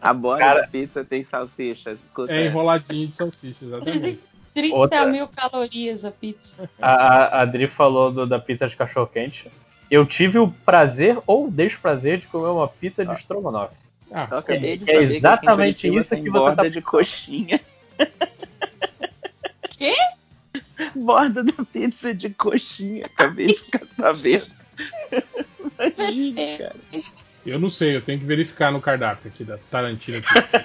A 0.00 0.14
borda 0.14 0.38
Cara- 0.44 0.60
da 0.62 0.66
pizza 0.68 1.04
tem 1.04 1.22
salsicha. 1.24 1.92
Escuta. 1.92 2.32
é 2.32 2.46
enroladinho 2.46 3.08
de 3.08 3.16
salsicha, 3.16 3.64
exatamente. 3.66 4.20
30 4.54 4.76
Outra- 4.76 5.06
mil 5.06 5.28
calorias 5.28 6.04
a 6.06 6.10
pizza. 6.10 6.68
A, 6.80 6.90
a, 6.90 7.42
Adri 7.42 7.68
falou 7.68 8.10
do- 8.10 8.26
da 8.26 8.38
pizza 8.38 8.66
de 8.66 8.74
cachorro 8.76 9.06
quente. 9.06 9.50
Eu 9.90 10.06
tive 10.06 10.38
o 10.38 10.48
prazer 10.50 11.18
ou 11.26 11.50
desprazer 11.50 12.18
de 12.18 12.26
comer 12.26 12.48
uma 12.48 12.66
pizza 12.68 13.04
de 13.04 13.12
estrogonofe. 13.12 13.74
Ah, 14.12 14.26
Eu 14.30 14.38
acabei 14.38 14.76
de 14.76 14.90
É 14.90 14.94
saber 14.94 15.08
que 15.08 15.16
exatamente 15.16 15.88
Curitiba 15.88 16.00
isso 16.00 16.10
que 16.16 16.22
você 16.22 16.30
borda 16.30 16.62
tá- 16.62 16.68
de 16.68 16.82
coxinha. 16.82 17.60
Quê? 19.78 19.92
Borda 20.96 21.44
da 21.44 21.64
pizza 21.72 22.12
de 22.14 22.30
coxinha. 22.30 23.02
Acabei 23.06 23.46
de 23.46 23.58
ficar 23.58 23.84
sabendo. 23.86 24.44
Imagina, 25.78 26.58
cara. 26.58 26.76
Eu 27.46 27.58
não 27.58 27.70
sei, 27.70 27.96
eu 27.96 28.02
tenho 28.02 28.18
que 28.18 28.24
verificar 28.26 28.70
no 28.70 28.80
cardápio 28.80 29.30
aqui 29.32 29.44
da 29.44 29.56
Tarantino 29.70 30.20
Pizza. 30.22 30.64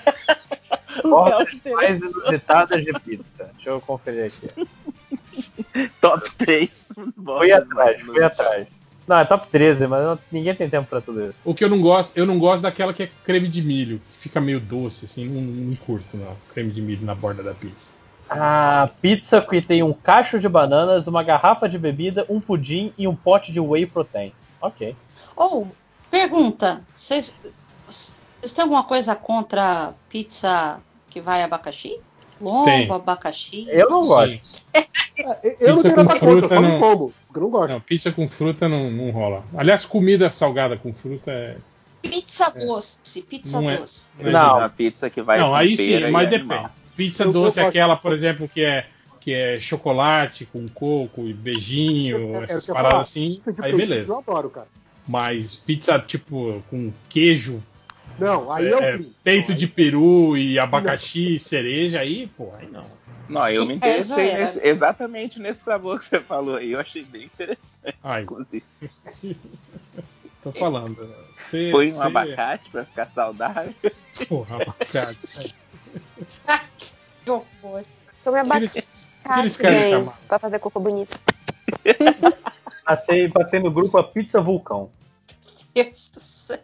Bordas 1.03 1.47
mais 1.65 1.99
inusitadas 2.01 2.83
de 2.83 2.93
pizza. 2.99 3.51
Deixa 3.55 3.69
eu 3.69 3.79
conferir 3.81 4.25
aqui. 4.25 5.89
Top 6.01 6.29
3. 6.37 6.87
Fui 7.23 7.51
atrás, 7.51 8.01
fui 8.01 8.23
atrás. 8.23 8.67
Não, 9.07 9.19
é 9.19 9.25
top 9.25 9.47
13, 9.51 9.85
mas 9.87 10.03
não- 10.03 10.19
ninguém 10.31 10.55
tem 10.55 10.69
tempo 10.69 10.87
pra 10.89 10.99
tudo 10.99 11.29
isso. 11.29 11.37
O 11.45 11.53
que 11.53 11.63
eu 11.63 11.69
não 11.69 11.79
gosto, 11.79 12.17
eu 12.17 12.25
não 12.25 12.39
gosto 12.39 12.63
daquela 12.63 12.93
que 12.93 13.03
é 13.03 13.11
creme 13.23 13.47
de 13.47 13.61
milho, 13.61 14.01
que 14.11 14.17
fica 14.17 14.41
meio 14.41 14.59
doce, 14.59 15.05
assim, 15.05 15.27
não, 15.27 15.41
não 15.41 15.75
curto, 15.75 16.17
não. 16.17 16.35
Creme 16.53 16.71
de 16.71 16.81
milho 16.81 17.05
na 17.05 17.13
borda 17.13 17.43
da 17.43 17.53
pizza. 17.53 17.91
A 18.27 18.89
pizza 19.01 19.39
que 19.39 19.61
tem 19.61 19.83
um 19.83 19.93
cacho 19.93 20.39
de 20.39 20.49
bananas, 20.49 21.05
uma 21.05 21.21
garrafa 21.21 21.69
de 21.69 21.77
bebida, 21.77 22.25
um 22.27 22.41
pudim 22.41 22.91
e 22.97 23.07
um 23.07 23.15
pote 23.15 23.51
de 23.51 23.59
whey 23.59 23.85
protein. 23.85 24.33
Ok. 24.59 24.95
Ou, 25.35 25.67
pergunta, 26.09 26.81
vocês 26.91 27.37
vocês 27.87 28.53
têm 28.53 28.63
alguma 28.63 28.83
coisa 28.83 29.15
contra 29.15 29.93
pizza 30.09 30.79
que 31.09 31.21
vai 31.21 31.43
abacaxi? 31.43 31.99
Lombo, 32.41 32.65
Tem. 32.65 32.91
abacaxi? 32.91 33.67
Eu 33.69 33.89
não 33.89 34.05
gosto. 34.05 34.65
Eu 35.21 35.75
não 35.75 35.75
Pizza 35.77 35.81
tenho 35.83 35.95
com 35.95 36.03
nada 36.03 36.19
contra, 36.19 36.27
fruta 36.29 36.47
só 36.49 36.61
não 36.61 36.69
não- 36.69 36.79
como. 36.79 37.13
porque 37.27 37.39
Eu 37.39 37.41
não 37.43 37.49
gosto. 37.49 37.71
Não, 37.71 37.81
pizza 37.81 38.11
com 38.11 38.27
fruta 38.27 38.67
não, 38.69 38.91
não 38.91 39.09
rola. 39.11 39.43
Aliás, 39.57 39.85
comida 39.85 40.31
salgada 40.31 40.77
com 40.77 40.93
fruta 40.93 41.31
é. 41.31 41.57
Pizza 42.01 42.51
doce, 42.51 43.21
pizza 43.23 43.59
Não 43.61 43.69
é- 43.71 43.77
doce. 43.77 44.09
não 44.19 44.29
é 44.29 44.31
Não. 44.31 44.57
Uma 44.57 44.69
pizza 44.69 45.09
que 45.09 45.21
vai 45.21 45.39
não, 45.39 45.49
com 45.49 45.55
aí 45.55 45.75
sim, 45.75 45.99
mas 46.11 46.27
animal. 46.27 46.57
depende. 46.57 46.69
Pizza 46.95 47.23
Eu- 47.23 47.27
eu 47.27 47.33
doce 47.33 47.59
é 47.59 47.65
aquela, 47.65 47.95
por 47.95 48.13
exemplo, 48.13 48.47
que 48.47 48.61
é, 48.61 48.85
que 49.19 49.33
é 49.33 49.59
chocolate 49.59 50.45
com 50.45 50.67
coco 50.67 51.21
e 51.27 51.33
beijinho, 51.33 52.35
É, 52.35 52.39
é, 52.41 52.43
essas 52.43 52.65
paradas 52.67 52.91
falar. 52.91 53.01
assim, 53.01 53.41
de 53.47 53.63
aí 53.65 53.73
beleza. 53.75 54.11
Eu 54.11 54.17
adoro, 54.19 54.49
cara. 54.49 54.67
Mas 55.07 55.55
pizza, 55.55 55.97
tipo, 55.99 56.63
com 56.69 56.91
queijo, 57.09 57.61
Não, 58.19 58.51
aí 58.51 58.67
é, 58.67 58.77
é, 58.95 58.99
peito 59.23 59.49
Não, 59.51 59.57
de 59.57 59.67
peru 59.67 60.37
e 60.37 60.57
abacaxi 60.59 61.35
e 61.35 61.39
cereja, 61.39 61.99
aí, 61.99 62.27
pô, 62.37 62.51
aí 62.59 62.67
não. 62.71 62.85
Não, 63.29 63.49
eu 63.49 63.65
me 63.65 63.73
É 63.73 63.75
interessei 63.77 64.37
nesse- 64.37 64.59
exatamente 64.67 65.39
nesse 65.39 65.63
sabor 65.63 65.99
que 65.99 66.05
você 66.05 66.19
falou 66.19 66.55
aí. 66.57 66.71
Eu 66.71 66.79
achei 66.79 67.03
bem 67.03 67.23
interessante, 67.23 67.95
Ai, 68.03 68.23
inclusive. 68.23 68.63
tô 70.43 70.51
falando. 70.51 71.13
Cê, 71.33 71.69
Põe 71.71 71.87
um 71.87 71.89
cê- 71.89 72.03
abacate 72.03 72.69
pra 72.69 72.85
ficar 72.85 73.05
saudável. 73.05 73.73
Porra, 74.27 74.57
abacate. 74.61 75.19
Que 77.25 77.31
horror. 77.31 77.83
Tome 78.23 78.37
abacate, 78.39 78.65
esse 78.77 78.87
cara 79.23 79.41
de 79.49 79.57
bem, 79.79 79.91
chamar. 79.91 80.19
pra 80.27 80.37
fazer 80.37 80.59
cocô 80.59 80.79
bonito. 80.79 81.17
Passei, 82.85 83.27
passei 83.29 83.59
no 83.59 83.71
grupo 83.71 83.97
a 83.97 84.03
pizza 84.03 84.39
vulcão. 84.39 84.91
Deus 85.73 86.09
do 86.09 86.19
céu. 86.19 86.59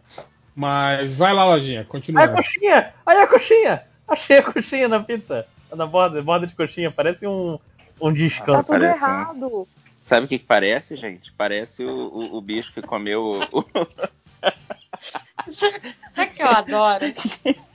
Mas 0.54 1.14
vai 1.16 1.32
lá, 1.34 1.44
lojinha, 1.46 1.80
Ai, 1.80 1.84
a 1.84 1.88
continua. 1.88 2.28
coxinha! 2.28 2.94
Ai, 3.04 3.22
a 3.22 3.26
coxinha! 3.26 3.82
Achei 4.06 4.38
a 4.38 4.42
coxinha 4.44 4.86
na 4.86 5.00
pizza. 5.00 5.46
Na 5.74 5.86
borda, 5.86 6.20
borda 6.22 6.46
de 6.46 6.54
coxinha. 6.54 6.90
Parece 6.90 7.26
um, 7.26 7.58
um 8.00 8.10
Tá 8.10 8.12
descanso. 8.12 8.58
tudo 8.60 8.66
parece 8.78 9.00
um- 9.04 9.06
errado. 9.06 9.68
Sabe 10.02 10.26
o 10.26 10.28
que, 10.28 10.38
que 10.38 10.44
parece, 10.44 10.96
gente? 10.96 11.32
Parece 11.32 11.84
o, 11.84 11.92
o, 11.94 12.36
o 12.36 12.40
bicho 12.40 12.72
que 12.72 12.82
comeu 12.82 13.20
o, 13.20 13.64
Sabe 15.50 16.30
o 16.30 16.34
que 16.34 16.42
eu 16.42 16.48
adoro? 16.48 17.04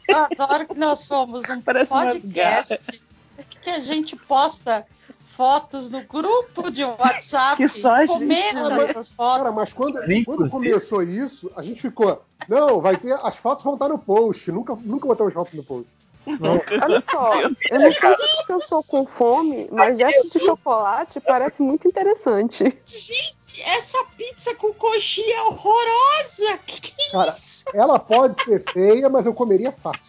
Eu 0.08 0.18
adoro 0.18 0.68
que 0.68 0.78
nós 0.78 1.00
somos 1.06 1.50
um 1.50 1.62
Parece 1.62 1.90
podcast 1.90 3.02
que 3.62 3.70
a 3.70 3.80
gente 3.80 4.16
posta 4.16 4.86
fotos 5.24 5.90
no 5.90 6.02
grupo 6.04 6.72
de 6.72 6.84
WhatsApp, 6.84 7.58
Que 7.58 7.68
só 7.68 8.00
gente 8.02 8.08
comenta 8.08 8.60
essas 8.90 9.10
fotos. 9.10 9.44
Cara, 9.44 9.52
mas 9.52 9.72
quando, 9.72 10.00
quando 10.26 10.50
começou 10.50 11.04
isso, 11.04 11.52
a 11.56 11.62
gente 11.62 11.82
ficou. 11.82 12.24
Não, 12.48 12.82
vai 12.82 12.98
ter. 12.98 13.14
As 13.14 13.36
fotos 13.38 13.64
vão 13.64 13.74
estar 13.74 13.90
no 13.90 14.00
post. 14.00 14.52
Nunca, 14.52 14.76
nunca 14.76 15.08
botamos 15.08 15.34
fotos 15.34 15.54
no 15.54 15.64
post. 15.64 15.88
Olha 16.82 17.04
só, 17.10 17.42
eu 17.42 17.50
não 17.80 17.92
sei 17.92 18.14
se 18.16 18.52
eu 18.52 18.58
estou 18.58 18.84
com 18.84 19.06
fome, 19.06 19.68
mas 19.72 20.00
essa 20.00 20.24
de 20.40 20.46
chocolate 20.46 21.20
parece 21.22 21.62
muito 21.62 21.88
interessante. 21.88 22.64
Gente, 22.86 23.62
essa 23.66 24.04
pizza 24.18 24.54
com 24.56 24.74
coxinha 24.74 25.38
é 25.38 25.42
horrorosa! 25.44 26.60
Que 26.66 26.82
que 26.82 26.94
é 27.02 27.12
Cara, 27.12 27.30
isso? 27.30 27.66
ela 27.74 28.00
pode 28.00 28.44
ser 28.44 28.64
feia, 28.72 29.10
mas 29.10 29.26
eu 29.26 29.34
comeria 29.34 29.72
fácil. 29.72 30.02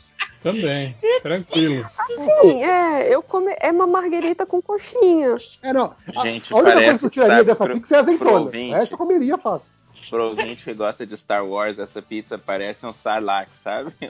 Também, 0.42 0.97
tranquilo. 1.20 1.84
Sim, 1.88 2.62
é, 2.62 3.12
eu 3.12 3.20
come... 3.22 3.52
é 3.58 3.72
uma 3.72 3.88
marguerita 3.88 4.47
com 4.47 4.62
coxinha. 4.62 5.34
É, 5.62 5.72
não. 5.72 5.94
A, 6.17 6.22
Gente, 6.22 6.52
a 6.52 6.56
única 6.56 6.74
coisa 6.84 6.99
que 6.99 7.06
eu 7.06 7.10
tiraria 7.10 7.44
dessa 7.44 7.65
pro- 7.65 7.74
pizza 7.74 7.97
é 7.97 7.99
azeitona. 7.99 8.47
O 8.47 8.51
resto 8.72 8.94
eu 8.94 8.99
comeria 8.99 9.36
fácil. 9.36 9.68
Pro 10.09 10.29
ouvinte 10.29 10.65
que 10.65 10.75
gosta 10.75 11.07
de 11.07 11.17
Star 11.17 11.45
Wars, 11.47 11.79
essa 11.79 12.01
pizza 12.01 12.39
parece 12.39 12.87
um 12.87 12.93
Sarlacc, 12.93 13.51
sabe? 13.63 13.93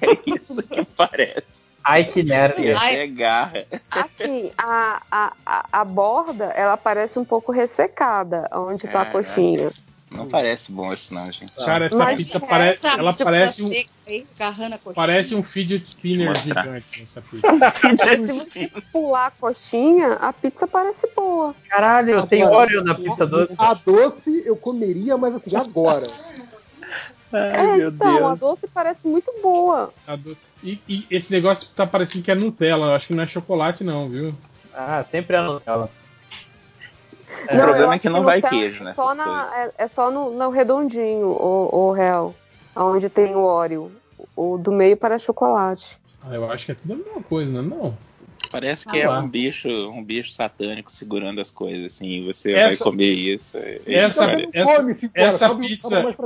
É 0.00 0.30
isso 0.30 0.62
que 0.62 0.82
parece. 0.86 1.46
Ai, 1.84 2.04
que 2.04 2.22
nerd. 2.22 2.62
E 2.62 2.72
Ai. 2.72 2.94
até 2.94 3.06
garra. 3.06 3.66
Assim, 3.90 4.50
a, 4.56 5.02
a, 5.10 5.32
a, 5.44 5.66
a 5.72 5.84
borda, 5.84 6.46
ela 6.56 6.76
parece 6.76 7.18
um 7.18 7.24
pouco 7.24 7.52
ressecada, 7.52 8.48
onde 8.52 8.86
tá 8.88 9.02
a 9.02 9.06
É. 9.66 9.72
Não 10.10 10.28
parece 10.28 10.72
bom 10.72 10.92
isso 10.92 11.14
não, 11.14 11.30
gente. 11.30 11.52
Cara, 11.54 11.84
essa 11.84 11.96
Mas 11.96 12.18
pizza 12.18 12.38
essa 12.38 12.46
parece, 12.46 12.86
ela 12.86 13.12
pizza 13.12 13.24
parece 13.24 13.62
um, 13.62 13.70
aí, 13.70 14.26
parece 14.92 15.34
um 15.36 15.42
fidget 15.42 15.86
spinner 15.86 16.34
gigante 16.34 17.02
essa 17.02 17.22
pizza. 17.22 17.46
Se 18.26 18.32
você 18.32 18.70
pular 18.92 19.26
a 19.26 19.30
coxinha, 19.30 20.14
a 20.14 20.32
pizza 20.32 20.66
parece 20.66 21.08
boa. 21.14 21.54
Caralho, 21.68 22.26
tem 22.26 22.42
Agora, 22.42 22.56
óleo 22.56 22.84
na 22.84 22.96
pizza 22.96 23.24
doce. 23.24 23.54
A 23.56 23.72
doce 23.74 24.42
eu 24.44 24.56
comeria, 24.56 25.16
mas 25.16 25.36
assim, 25.36 25.54
agora. 25.54 26.08
é, 27.32 27.78
então, 27.86 28.26
a 28.26 28.34
doce 28.34 28.66
parece 28.66 29.06
muito 29.06 29.32
boa. 29.40 29.94
A 30.08 30.16
do- 30.16 30.36
E, 30.62 30.80
e 30.88 31.06
esse 31.08 31.30
negócio 31.32 31.68
tá 31.74 31.86
parecendo 31.86 32.24
que 32.24 32.32
é 32.32 32.34
Nutella, 32.34 32.88
eu 32.88 32.94
acho 32.94 33.06
que 33.06 33.14
não 33.14 33.22
é 33.22 33.26
chocolate 33.28 33.84
não, 33.84 34.08
viu? 34.08 34.34
Ah, 34.74 35.04
sempre 35.08 35.36
é 35.36 35.40
Nutella. 35.40 35.88
O 37.44 37.56
problema 37.56 37.94
é 37.94 37.98
que 37.98 38.08
não 38.08 38.22
vai 38.22 38.40
queijo 38.42 38.82
é 38.82 38.84
nessas 38.86 38.96
só 38.96 39.14
na-. 39.14 39.50
É, 39.78 39.84
é 39.84 39.88
só 39.88 40.10
no, 40.10 40.30
no 40.32 40.50
redondinho, 40.50 41.26
o, 41.28 41.68
o 41.72 41.92
real. 41.92 42.34
Onde 42.76 43.08
tem 43.08 43.34
o 43.34 43.40
Oreo. 43.40 43.90
O 44.36 44.56
do 44.58 44.70
meio 44.72 44.96
parece 44.96 45.24
chocolate. 45.24 45.98
Ah, 46.22 46.34
eu 46.34 46.50
acho 46.50 46.66
que 46.66 46.72
é 46.72 46.74
tudo 46.74 46.92
a 46.94 46.96
mesma 46.96 47.22
coisa, 47.22 47.50
não 47.62 47.76
é 47.78 47.80
não? 47.80 47.96
Parece 48.50 48.88
Ah 48.88 48.92
que 48.92 49.00
é 49.00 49.08
lá. 49.08 49.20
um 49.20 49.28
bicho, 49.28 49.68
um 49.68 50.02
bicho 50.02 50.32
satânico 50.32 50.90
segurando 50.90 51.40
as 51.40 51.50
coisas, 51.50 51.94
assim, 51.94 52.06
e 52.08 52.20
você 52.26 52.52
Essa- 52.52 52.84
vai 52.84 52.92
comer 52.92 53.12
isso. 53.12 53.56
é- 53.56 53.80
é 53.86 53.94
essa- 53.94 54.24
essa- 54.24 54.48
essa 55.14 55.48
sobe- 55.48 55.68
pizza-. 55.68 56.16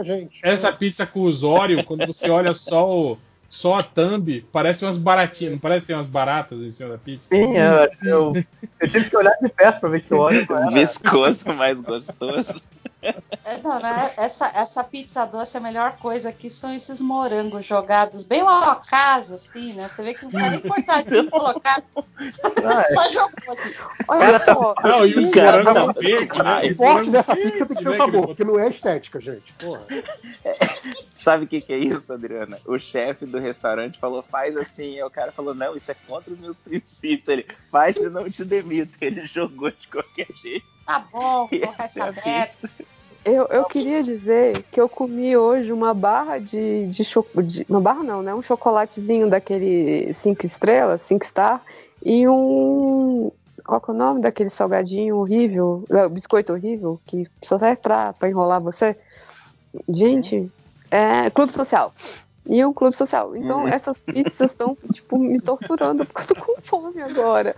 Essa 0.42 0.72
pizza 0.72 1.06
com 1.06 1.22
os 1.22 1.42
Oreo, 1.42 1.84
quando 1.84 2.06
você 2.06 2.30
olha 2.30 2.54
só 2.54 2.88
o 2.88 3.18
só 3.54 3.78
a 3.78 3.82
thumb, 3.84 4.44
parece 4.50 4.84
umas 4.84 4.98
baratinhas, 4.98 5.52
não 5.52 5.60
parece 5.60 5.82
que 5.82 5.86
tem 5.86 5.96
umas 5.96 6.08
baratas 6.08 6.60
em 6.60 6.70
cima 6.70 6.90
da 6.90 6.98
pizza? 6.98 7.28
Sim, 7.28 7.56
eu, 7.56 7.88
eu, 8.02 8.32
eu 8.80 8.90
tive 8.90 9.08
que 9.08 9.16
olhar 9.16 9.32
de 9.40 9.48
perto 9.48 9.78
pra 9.78 9.88
ver 9.90 10.02
que 10.02 10.12
o 10.12 10.18
óleo 10.18 10.44
era. 10.50 10.70
Viscoso, 10.72 11.48
mais 11.54 11.80
gostoso. 11.80 12.60
É, 13.44 13.58
não, 13.62 13.78
né? 13.78 14.12
essa, 14.16 14.46
essa 14.54 14.82
pizza 14.82 15.24
doce, 15.26 15.56
a 15.56 15.60
melhor 15.60 15.96
coisa 15.98 16.30
aqui 16.30 16.48
são 16.48 16.74
esses 16.74 17.00
morangos 17.00 17.66
jogados 17.66 18.22
bem 18.22 18.40
ao 18.40 18.48
acaso, 18.48 19.34
assim, 19.34 19.72
né? 19.74 19.88
Você 19.88 20.02
vê 20.02 20.14
que 20.14 20.24
não 20.24 20.32
tá 20.32 20.50
nem 20.50 20.60
cortadinho 20.60 21.28
colocado. 21.30 21.84
Só 22.92 23.08
jogou 23.10 23.54
assim. 23.54 23.74
Olha 24.08 24.38
só. 24.44 24.74
Não, 24.82 25.06
e 25.06 25.14
os 25.14 25.30
Cara, 25.30 25.64
morango 25.64 25.86
não. 25.86 25.92
verde, 25.92 26.42
né? 26.42 26.66
Os 26.66 26.72
O 26.72 26.76
forte 26.76 27.10
dessa 27.10 27.36
pizza 27.36 27.66
tem 27.66 27.66
que 27.66 27.74
ter 27.74 27.84
né, 27.84 27.90
o 27.90 27.96
sabor, 27.96 28.20
que 28.20 28.26
porque 28.26 28.44
não 28.44 28.58
é 28.58 28.68
estética, 28.68 29.20
gente. 29.20 29.52
Porra. 29.54 29.86
Sabe 31.14 31.44
o 31.44 31.48
que, 31.48 31.60
que 31.60 31.72
é 31.72 31.78
isso, 31.78 32.12
Adriana? 32.12 32.58
O 32.66 32.78
chefe 32.78 33.26
do 33.26 33.38
restaurante 33.38 33.98
falou, 33.98 34.22
faz 34.22 34.56
assim. 34.56 34.96
Aí 34.96 35.02
o 35.02 35.10
cara 35.10 35.32
falou, 35.32 35.54
não, 35.54 35.76
isso 35.76 35.90
é 35.90 35.96
contra 36.06 36.32
os 36.32 36.38
meus 36.38 36.56
princípios. 36.56 37.28
Ele, 37.28 37.46
faz 37.70 37.96
senão 37.96 38.22
eu 38.22 38.30
te 38.30 38.44
demito. 38.44 38.94
Ele 39.00 39.26
jogou 39.26 39.70
de 39.70 39.88
qualquer 39.88 40.28
jeito. 40.42 40.66
Tá 40.86 41.06
bom, 41.10 41.48
E 41.50 41.60
colocar 41.60 41.84
essa 41.84 42.12
essa 42.24 42.66
é. 42.66 42.93
Eu, 43.24 43.46
eu 43.46 43.64
queria 43.64 44.02
dizer 44.02 44.64
que 44.70 44.78
eu 44.78 44.88
comi 44.88 45.34
hoje 45.34 45.72
uma 45.72 45.94
barra 45.94 46.38
de, 46.38 46.86
de, 46.88 47.66
Uma 47.68 47.80
barra 47.80 48.02
não, 48.02 48.22
né? 48.22 48.34
Um 48.34 48.42
chocolatezinho 48.42 49.30
daquele 49.30 50.14
5 50.22 50.44
estrelas, 50.44 51.00
5 51.06 51.24
star, 51.24 51.62
e 52.04 52.28
um. 52.28 53.32
Qual 53.64 53.80
que 53.80 53.90
é 53.90 53.94
o 53.94 53.96
nome 53.96 54.20
daquele 54.20 54.50
salgadinho 54.50 55.16
horrível? 55.16 55.84
Não, 55.88 56.10
biscoito 56.10 56.52
horrível, 56.52 57.00
que 57.06 57.26
só 57.42 57.58
serve 57.58 57.76
pra, 57.76 58.12
pra 58.12 58.28
enrolar 58.28 58.60
você? 58.60 58.94
Gente, 59.88 60.50
é. 60.90 61.30
Clube 61.30 61.50
social. 61.50 61.94
E 62.46 62.62
um 62.64 62.72
clube 62.74 62.94
social. 62.96 63.34
Então 63.34 63.64
Hum. 63.64 63.68
essas 63.68 63.98
pizzas 64.00 64.50
estão, 64.50 64.76
tipo, 64.92 65.18
me 65.18 65.40
torturando 65.40 66.04
porque 66.04 66.32
eu 66.32 66.36
tô 66.36 66.42
com 66.42 66.60
fome 66.60 67.00
agora. 67.00 67.54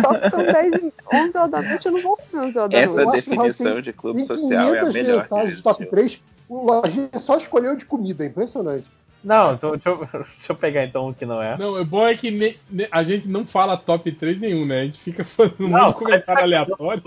Só 0.00 0.14
que 0.14 0.30
são 0.30 0.44
10, 0.44 0.74
e- 0.74 0.92
11 1.12 1.36
horas 1.36 1.50
da 1.50 1.62
noite, 1.62 1.86
eu 1.86 1.92
não 1.92 2.00
vou 2.02 2.16
comer 2.16 2.44
11 2.46 2.58
horas 2.58 2.70
da 2.70 2.78
Essa 2.78 3.04
noite. 3.04 3.16
definição 3.28 3.80
de 3.80 3.92
clube 3.92 4.24
social 4.24 4.74
é 4.74 4.78
a 4.78 4.80
500 4.86 4.94
melhor. 4.94 5.14
que 5.26 5.34
mensagens 5.34 5.60
top 5.60 5.86
3, 5.86 6.20
o 6.48 6.64
Lojinha 6.64 7.10
só 7.18 7.36
escolheu 7.36 7.74
de 7.76 7.84
comida, 7.84 8.22
é 8.22 8.28
impressionante. 8.28 8.86
Não, 9.24 9.54
então, 9.54 9.72
deixa, 9.72 9.88
eu, 9.88 9.96
deixa 10.06 10.24
eu 10.50 10.54
pegar 10.54 10.84
então 10.84 11.08
um 11.08 11.12
que 11.12 11.26
não 11.26 11.42
é. 11.42 11.58
Não, 11.58 11.74
o 11.80 11.84
bom 11.84 12.06
é 12.06 12.14
que 12.14 12.30
ne- 12.30 12.56
ne- 12.70 12.86
a 12.92 13.02
gente 13.02 13.26
não 13.28 13.44
fala 13.44 13.76
top 13.76 14.12
3 14.12 14.38
nenhum, 14.40 14.64
né? 14.64 14.82
A 14.82 14.84
gente 14.84 15.00
fica 15.00 15.24
fazendo 15.24 15.64
um 15.66 15.68
Não, 15.68 15.86
monte 15.86 15.98
de 15.98 16.04
comentário 16.04 16.42
aleatório. 16.44 17.02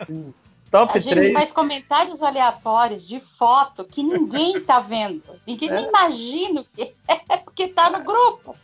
Top 0.70 0.96
A 0.96 0.98
gente 1.00 1.32
faz 1.32 1.52
comentários 1.52 2.20
aleatórios 2.22 3.06
de 3.06 3.20
foto 3.20 3.84
que 3.84 4.02
ninguém 4.02 4.60
tá 4.60 4.80
vendo. 4.80 5.22
Ninguém 5.46 5.70
nem 5.70 5.86
imagina 5.88 6.60
o 6.60 6.64
que 6.64 6.92
é, 7.08 7.36
porque 7.38 7.68
tá 7.68 7.88
no 7.90 8.02
grupo. 8.04 8.54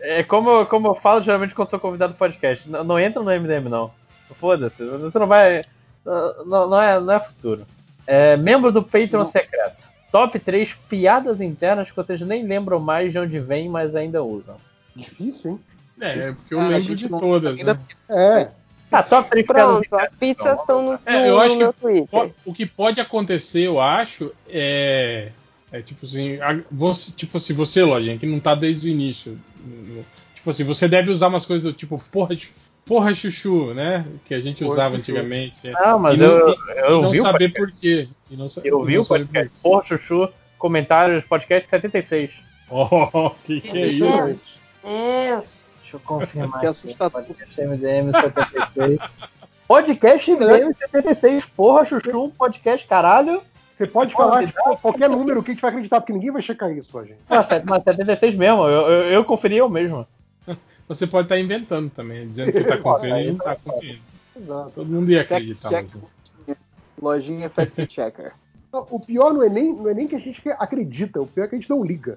É 0.00 0.22
como, 0.24 0.64
como 0.66 0.88
eu 0.88 0.94
falo 0.96 1.22
geralmente 1.22 1.54
quando 1.54 1.68
sou 1.68 1.78
convidado 1.78 2.14
do 2.14 2.16
podcast. 2.18 2.68
Não, 2.68 2.82
não 2.82 2.98
entra 2.98 3.22
no 3.22 3.30
MDM, 3.30 3.68
não. 3.68 3.90
Foda-se. 4.40 4.82
Você 4.84 5.18
não 5.18 5.26
vai. 5.26 5.64
Não, 6.04 6.66
não 6.66 6.80
é, 6.82 6.98
não 6.98 7.12
é 7.14 7.20
futuro. 7.20 7.66
É, 8.06 8.36
membro 8.36 8.72
do 8.72 8.82
Patreon 8.82 9.24
secreto. 9.26 9.86
Top 10.10 10.36
3 10.38 10.74
piadas 10.88 11.40
internas 11.40 11.88
que 11.90 11.96
vocês 11.96 12.20
nem 12.22 12.42
lembram 12.44 12.80
mais 12.80 13.12
de 13.12 13.18
onde 13.18 13.38
vem, 13.38 13.68
mas 13.68 13.94
ainda 13.94 14.22
usam. 14.22 14.56
Difícil, 14.96 15.52
hein? 15.52 15.60
É, 16.00 16.32
porque 16.32 16.54
eu 16.54 16.60
Ah, 16.60 16.68
lembro 16.68 16.94
de 16.96 17.08
não- 17.10 17.20
todas. 17.20 17.56
ainda- 17.58 17.74
Né? 17.74 17.80
É. 18.10 18.48
Ah, 18.92 19.02
top 19.02 19.30
3 19.30 19.46
piadas 19.46 19.86
Pronto, 19.88 20.04
as 20.04 20.14
pizzas 20.14 20.60
estão 20.60 20.82
no, 20.82 20.98
É, 21.06 21.28
eu 21.28 21.34
no 21.34 21.40
acho 21.40 21.56
meu 21.56 21.72
Twitter. 21.72 22.30
o 22.44 22.52
que 22.52 22.66
pode 22.66 23.00
acontecer, 23.00 23.62
eu 23.66 23.80
acho, 23.80 24.30
é, 24.48 25.30
é 25.72 25.80
tipo 25.82 26.04
assim, 26.06 26.40
a- 26.40 26.60
você, 26.70 27.12
tipo 27.12 27.36
assim, 27.38 27.54
você, 27.54 27.82
Lojinha, 27.82 28.18
que 28.18 28.26
não 28.26 28.38
tá 28.38 28.54
desde 28.54 28.88
o 28.88 28.90
início. 28.90 29.38
no- 29.64 30.04
Tipo 30.34 30.50
assim, 30.50 30.64
você 30.64 30.88
deve 30.88 31.10
usar 31.10 31.28
umas 31.28 31.46
coisas 31.46 31.62
do 31.64 31.72
tipo, 31.72 32.02
porra, 32.10 32.36
porra 32.84 33.14
chuchu, 33.14 33.72
né? 33.74 34.04
Que 34.24 34.34
a 34.34 34.40
gente 34.40 34.58
Porra, 34.64 34.72
usava 34.72 34.96
chuchu. 34.98 35.12
antigamente. 35.12 35.54
é. 35.62 35.70
Não, 35.70 35.98
mas 36.00 36.18
não, 36.18 36.26
eu- 36.26 36.56
eu 36.76 37.02
não 37.02 37.10
vi 37.10 37.20
saber 37.20 37.48
por 37.50 37.70
quê. 37.70 38.08
E 38.28 38.36
não, 38.36 38.48
Eu 38.64 38.82
vi 38.84 38.96
não 38.96 39.02
o 39.02 39.06
podcast. 39.06 39.52
Porra, 39.62 39.84
Chuchu, 39.84 40.28
comentários, 40.58 41.22
podcast 41.24 41.70
76. 41.70 42.30
Oh, 42.68 43.30
que 43.46 43.60
que 43.60 43.78
é 43.78 43.86
isso? 43.86 44.44
Deus. 44.84 45.64
Deixa 45.92 45.96
eu 45.96 46.00
confirmar. 46.00 46.60
Que 46.60 46.66
assustador. 46.66 47.22
Podcast 47.22 47.60
MDM 47.60 48.12
76. 48.12 48.98
Podcast 49.68 50.30
MDM 50.32 50.74
76. 50.74 51.44
Porra, 51.46 51.84
Chuchu, 51.84 52.24
um 52.24 52.30
podcast, 52.30 52.86
caralho. 52.86 53.42
Você 53.76 53.86
pode 53.86 54.12
Porra, 54.12 54.28
falar 54.28 54.46
tipo, 54.46 54.76
qualquer 54.78 55.08
número 55.08 55.42
que 55.42 55.50
a 55.50 55.54
gente 55.54 55.62
vai 55.62 55.70
acreditar, 55.70 56.00
porque 56.00 56.12
ninguém 56.12 56.30
vai 56.30 56.42
checar 56.42 56.70
isso, 56.72 56.88
Lojinha. 56.96 57.16
Mas, 57.28 57.64
mas 57.64 57.84
76 57.84 58.34
mesmo, 58.34 58.68
eu, 58.68 58.88
eu, 58.88 59.10
eu 59.10 59.24
conferi 59.24 59.56
eu 59.56 59.68
mesmo. 59.68 60.06
Você 60.88 61.06
pode 61.06 61.26
estar 61.26 61.38
inventando 61.38 61.90
também, 61.90 62.28
dizendo 62.28 62.52
que 62.52 62.64
tá 62.64 62.76
conferindo 62.76 63.20
e 63.20 63.32
não 63.32 63.38
tá 63.38 63.56
conferindo. 63.56 64.02
Exato. 64.36 64.70
Todo 64.74 64.86
mundo 64.86 65.10
ia 65.10 65.20
Fact 65.20 65.34
acreditar. 65.34 65.68
check. 65.68 66.56
Lojinha. 67.00 67.50
Fact 67.50 67.86
checker. 67.86 68.32
O 68.72 68.98
pior 68.98 69.34
não 69.34 69.42
é, 69.42 69.50
nem, 69.50 69.70
não 69.70 69.86
é 69.90 69.92
nem 69.92 70.08
que 70.08 70.16
a 70.16 70.18
gente 70.18 70.40
acredita, 70.52 71.20
o 71.20 71.26
pior 71.26 71.44
é 71.44 71.48
que 71.48 71.56
a 71.56 71.58
gente 71.58 71.68
não 71.68 71.84
liga. 71.84 72.16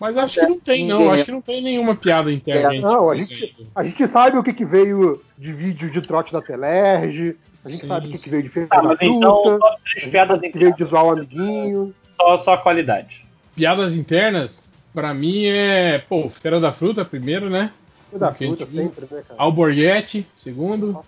Mas 0.00 0.16
acho 0.16 0.40
que 0.40 0.46
não 0.46 0.58
tem, 0.58 0.86
não. 0.86 1.10
Acho 1.12 1.26
que 1.26 1.30
não 1.32 1.42
tem 1.42 1.60
nenhuma 1.62 1.94
piada 1.94 2.32
interna. 2.32 2.70
gente 2.72 2.82
Não, 2.82 3.10
a 3.10 3.14
usa 3.14 3.22
gente, 3.22 3.56
a 3.74 3.84
gente 3.84 4.08
sabe 4.08 4.38
o 4.38 4.42
que, 4.42 4.54
que 4.54 4.64
veio 4.64 5.20
de 5.36 5.52
vídeo 5.52 5.90
de 5.90 6.00
trote 6.00 6.32
da 6.32 6.40
Telerge, 6.40 7.36
a 7.62 7.68
gente 7.68 7.82
Sim, 7.82 7.86
sabe 7.88 8.08
o 8.08 8.10
que, 8.10 8.18
que 8.18 8.30
veio 8.30 8.42
de 8.42 8.48
Feira 8.48 8.68
Tá, 8.68 8.76
da 8.80 8.82
mas 8.88 8.98
Fruta, 8.98 9.14
então, 9.14 9.42
top 9.42 9.64
a 9.64 9.76
3 9.92 9.94
gente 10.04 10.10
piadas 10.10 10.40
que 10.40 10.48
veio 10.48 10.56
internas. 10.70 10.76
de 10.78 10.84
zoar 10.84 11.04
o 11.04 11.10
amiguinho. 11.10 11.94
Só, 12.12 12.38
só 12.38 12.56
qualidade. 12.56 13.26
Piadas 13.54 13.94
internas, 13.94 14.68
pra 14.94 15.12
mim 15.12 15.44
é. 15.44 15.98
Pô, 15.98 16.30
Feira 16.30 16.58
da 16.58 16.72
Fruta, 16.72 17.04
primeiro, 17.04 17.50
né? 17.50 17.70
Feira 18.08 18.26
da 18.26 18.34
Fruta 18.34 18.64
sempre, 18.64 19.00
né, 19.02 19.22
cara? 19.28 19.34
Alborguete, 19.36 20.26
segundo. 20.34 21.04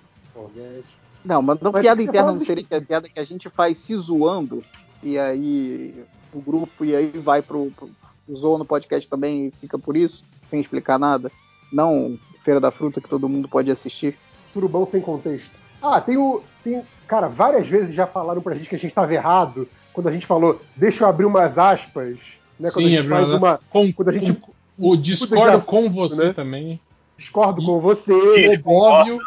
Não, 1.24 1.40
mas 1.40 1.60
não 1.60 1.72
Mas 1.72 1.82
piada 1.82 2.02
interna 2.02 2.32
não 2.32 2.44
seria 2.44 2.64
que 2.64 2.74
é 2.74 2.80
piada 2.80 3.08
que 3.08 3.18
a 3.18 3.24
gente 3.24 3.48
faz 3.48 3.78
se 3.78 3.94
zoando 3.96 4.62
e 5.02 5.18
aí 5.18 5.94
o 6.32 6.40
grupo 6.40 6.84
e 6.84 6.94
aí 6.96 7.12
vai 7.14 7.40
pro, 7.40 7.70
pro 7.76 7.88
zoa 8.36 8.58
no 8.58 8.64
podcast 8.64 9.08
também 9.08 9.46
e 9.46 9.50
fica 9.60 9.78
por 9.78 9.96
isso, 9.96 10.24
sem 10.50 10.60
explicar 10.60 10.98
nada. 10.98 11.30
Não 11.72 12.18
Feira 12.44 12.60
da 12.60 12.70
Fruta 12.70 13.00
que 13.00 13.08
todo 13.08 13.28
mundo 13.28 13.48
pode 13.48 13.70
assistir. 13.70 14.16
Surubão 14.52 14.86
sem 14.90 15.00
contexto. 15.00 15.50
Ah, 15.80 16.00
tem 16.00 16.16
o. 16.16 16.42
Tem, 16.62 16.82
cara, 17.08 17.28
várias 17.28 17.66
vezes 17.66 17.94
já 17.94 18.06
falaram 18.06 18.42
pra 18.42 18.54
gente 18.54 18.68
que 18.68 18.76
a 18.76 18.78
gente 18.78 18.90
estava 18.90 19.12
errado 19.12 19.68
quando 19.92 20.08
a 20.08 20.12
gente 20.12 20.26
falou, 20.26 20.60
deixa 20.76 21.04
eu 21.04 21.08
abrir 21.08 21.24
umas 21.24 21.58
aspas. 21.58 22.16
Né, 22.58 22.70
quando 22.70 22.86
a 22.86 22.88
Sim, 22.88 22.96
gente 22.96 23.06
é 23.06 23.08
faz 23.08 23.32
uma. 23.32 23.60
Com, 23.70 23.92
Quando 23.92 24.08
a 24.08 24.12
gente 24.12 24.32
com- 24.34 24.52
o 24.78 24.96
discordo 24.96 25.60
de 25.60 25.66
com 25.66 25.78
assunto, 25.78 25.92
você 25.94 26.24
né? 26.26 26.32
também. 26.32 26.80
Discordo 27.16 27.64
com 27.64 27.80
você. 27.80 28.12
O 28.12 28.62
Bóvio. 28.62 29.18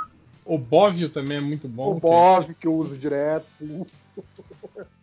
O 0.43 0.57
Bóvio 0.57 1.09
também 1.09 1.37
é 1.37 1.41
muito 1.41 1.67
bom. 1.67 1.91
O 1.91 1.99
Bob, 1.99 2.53
que 2.53 2.67
eu 2.67 2.73
uso 2.73 2.95
direto, 2.95 3.45
sim. 3.57 3.85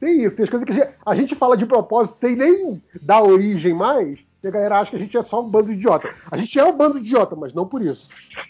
tem 0.00 0.22
isso, 0.24 0.36
tem 0.36 0.44
as 0.44 0.50
coisas 0.50 0.66
que 0.66 0.72
a 0.72 0.74
gente, 0.76 0.88
a 1.04 1.14
gente 1.14 1.34
fala 1.34 1.56
de 1.56 1.66
propósito, 1.66 2.16
sem 2.20 2.36
nem 2.36 2.82
dar 3.02 3.22
origem 3.22 3.72
mais, 3.74 4.18
e 4.42 4.48
a 4.48 4.50
galera 4.50 4.78
acha 4.80 4.90
que 4.90 4.96
a 4.96 5.00
gente 5.00 5.16
é 5.16 5.22
só 5.22 5.42
um 5.42 5.48
bando 5.48 5.68
de 5.68 5.74
idiota. 5.74 6.08
A 6.30 6.36
gente 6.36 6.58
é 6.58 6.64
um 6.64 6.76
bando 6.76 7.00
de 7.00 7.06
idiota, 7.06 7.34
mas 7.34 7.52
não 7.52 7.66
por 7.66 7.82
isso. 7.82 8.08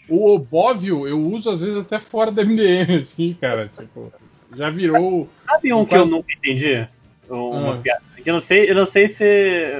O 0.09 0.31
Obóvio 0.33 1.07
eu 1.07 1.19
uso 1.19 1.49
às 1.49 1.61
vezes 1.61 1.77
até 1.77 1.99
fora 1.99 2.31
da 2.31 2.43
MDM, 2.43 2.97
assim, 3.01 3.35
cara. 3.39 3.69
Tipo, 3.75 4.11
já 4.55 4.69
virou. 4.69 5.27
Sabe 5.45 5.73
um 5.73 5.85
que 5.85 5.95
eu 5.95 6.05
nunca 6.05 6.31
entendi? 6.33 6.87
Uma 7.29 7.73
Ah. 7.73 7.77
piada. 7.77 8.01
Que 8.23 8.29
eu 8.29 8.33
não 8.33 8.41
sei, 8.41 8.69
eu 8.69 8.75
não 8.75 8.85
sei 8.85 9.07
se 9.07 9.23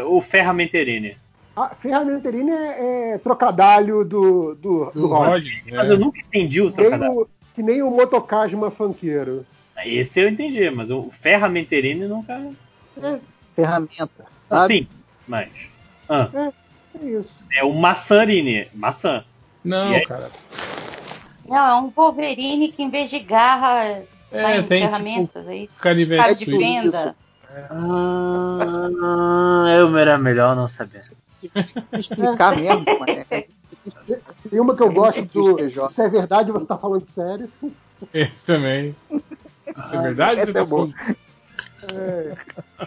o 0.07 0.21
Ferramenterini. 0.21 1.15
A 1.55 1.69
ferramenterina 1.75 2.53
é, 2.53 3.11
é 3.13 3.17
trocadalho 3.17 4.05
do, 4.05 4.53
do, 4.55 4.85
do, 4.85 4.91
Do 5.01 5.07
Rod. 5.07 5.29
Rod, 5.29 5.47
Mas 5.71 5.89
é. 5.89 5.91
eu 5.91 5.97
nunca 5.97 6.19
entendi 6.19 6.61
o 6.61 6.71
Que 6.71 6.81
nem 6.81 6.89
trocadilho. 6.91 7.21
o, 7.21 7.27
que 7.55 7.63
nem 7.63 7.81
o 7.81 7.89
motocasma 7.89 8.69
funkeiro. 8.69 9.43
Esse 9.85 10.19
eu 10.21 10.29
entendi, 10.29 10.69
mas 10.69 10.89
o 10.91 11.09
Ferramenterini 11.11 12.07
nunca. 12.07 12.39
Ferramenta. 13.55 14.25
Ah, 14.49 14.61
sabe? 14.61 14.73
sim, 14.79 14.87
mas. 15.27 15.49
Ah, 16.09 16.29
É 16.33 17.05
isso. 17.05 17.43
é 17.53 17.63
o 17.63 17.73
Maçarini. 17.73 18.67
Maçã. 18.73 19.23
Não, 19.63 19.91
E 19.91 19.95
aí? 19.95 20.05
cara. 20.05 20.31
Não, 21.47 21.57
é 21.57 21.75
um 21.75 21.89
Wolverine 21.89 22.69
que 22.69 22.83
em 22.83 22.89
vez 22.89 23.09
de 23.09 23.19
garra 23.19 24.03
saem 24.27 24.63
tem, 24.63 24.81
ferramentas 24.81 25.47
aí. 25.47 25.69
Canivete 25.79 26.21
Cara 26.21 26.33
de 26.33 26.45
suíço. 26.45 26.57
venda. 26.57 27.15
Ah, 27.69 29.65
eu 29.77 29.97
era 29.97 30.17
melhor 30.17 30.55
não 30.55 30.67
saber. 30.67 31.03
Explicar 31.93 32.57
mesmo, 32.57 32.85
mas 32.99 33.25
Tem 34.49 34.59
uma 34.59 34.75
que 34.75 34.83
eu 34.83 34.91
gosto 34.91 35.23
do. 35.25 35.57
Se 35.91 36.01
é 36.01 36.09
verdade, 36.09 36.51
você 36.51 36.65
tá 36.65 36.77
falando 36.77 37.05
sério. 37.05 37.49
Esse 38.13 38.45
também. 38.45 38.95
Isso 39.77 39.95
é 39.95 40.01
verdade? 40.01 40.41
essa 40.41 40.51
Você 40.51 40.57
é 40.57 40.61
tá 40.61 40.65
boa. 40.67 40.89
falando? 40.93 41.17
É, 41.93 42.35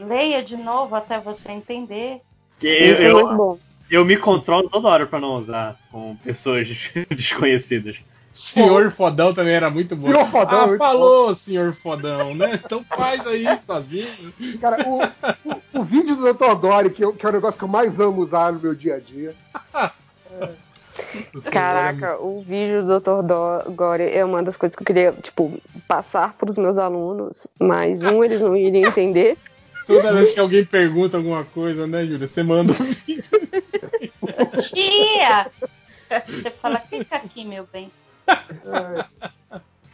Leia 0.05 0.43
de 0.43 0.57
novo 0.57 0.95
até 0.95 1.19
você 1.21 1.51
entender. 1.53 2.21
Eu, 2.63 2.95
é 2.97 3.09
eu, 3.09 3.15
muito 3.15 3.37
bom. 3.37 3.59
eu 3.91 4.05
me 4.05 4.17
controlo 4.17 4.69
toda 4.69 4.89
hora 4.89 5.07
pra 5.07 5.19
não 5.21 5.37
usar 5.37 5.77
com 5.91 6.17
pessoas 6.17 6.69
desconhecidas. 7.11 7.97
Senhor 8.33 8.93
Fodão 8.93 9.35
também 9.35 9.55
era 9.55 9.69
muito 9.71 9.97
bom. 9.97 10.09
Senhor 10.09 10.25
Fodão 10.27 10.73
é 10.73 10.75
ah, 10.75 10.79
falou, 10.79 11.35
senhor 11.35 11.73
Fodão, 11.75 12.33
né? 12.35 12.61
Então 12.65 12.85
faz 12.85 13.27
aí 13.27 13.45
sozinho. 13.59 14.33
Cara, 14.61 14.77
o, 14.89 15.01
o, 15.49 15.81
o 15.81 15.85
vídeo 15.85 16.15
do 16.15 16.33
Dr. 16.33 16.55
Dory, 16.55 16.91
que, 16.91 17.05
eu- 17.05 17.13
que 17.13 17.27
é 17.27 17.29
o 17.29 17.33
negócio 17.33 17.59
que 17.59 17.65
eu 17.65 17.69
mais 17.69 17.99
amo 17.99 18.23
usar 18.23 18.53
no 18.53 18.61
meu 18.61 18.75
dia 18.75 18.97
a 18.97 19.01
dia. 19.01 19.35
Caraca, 21.51 22.19
o 22.21 22.41
vídeo 22.43 22.85
do 22.85 23.01
Dr. 23.01 23.23
Do- 23.23 23.73
Gore 23.73 24.05
é 24.05 24.25
uma 24.25 24.43
das 24.43 24.57
coisas 24.57 24.75
que 24.77 24.83
eu 24.83 24.87
queria, 24.87 25.13
tipo, 25.13 25.53
passar 25.89 26.35
pros 26.35 26.57
meus 26.57 26.79
alunos, 26.79 27.47
mas 27.59 28.01
um 28.03 28.23
eles 28.25 28.41
não 28.41 28.57
iriam 28.57 28.89
entender. 28.89 29.37
Toda 29.87 30.13
vez 30.15 30.35
que 30.35 30.41
alguém 30.41 30.65
pergunta 30.65 31.17
alguma 31.17 31.45
coisa, 31.45 31.87
né, 31.87 32.05
Júlia? 32.07 32.29
Você 32.29 32.43
manda 32.43 32.73
um 32.73 32.77
vídeo. 32.77 33.25
Tia! 34.73 35.51
Você 36.29 36.51
fala, 36.51 36.79
fica 36.79 37.17
aqui, 37.17 37.45
meu 37.45 37.67
bem. 37.73 37.91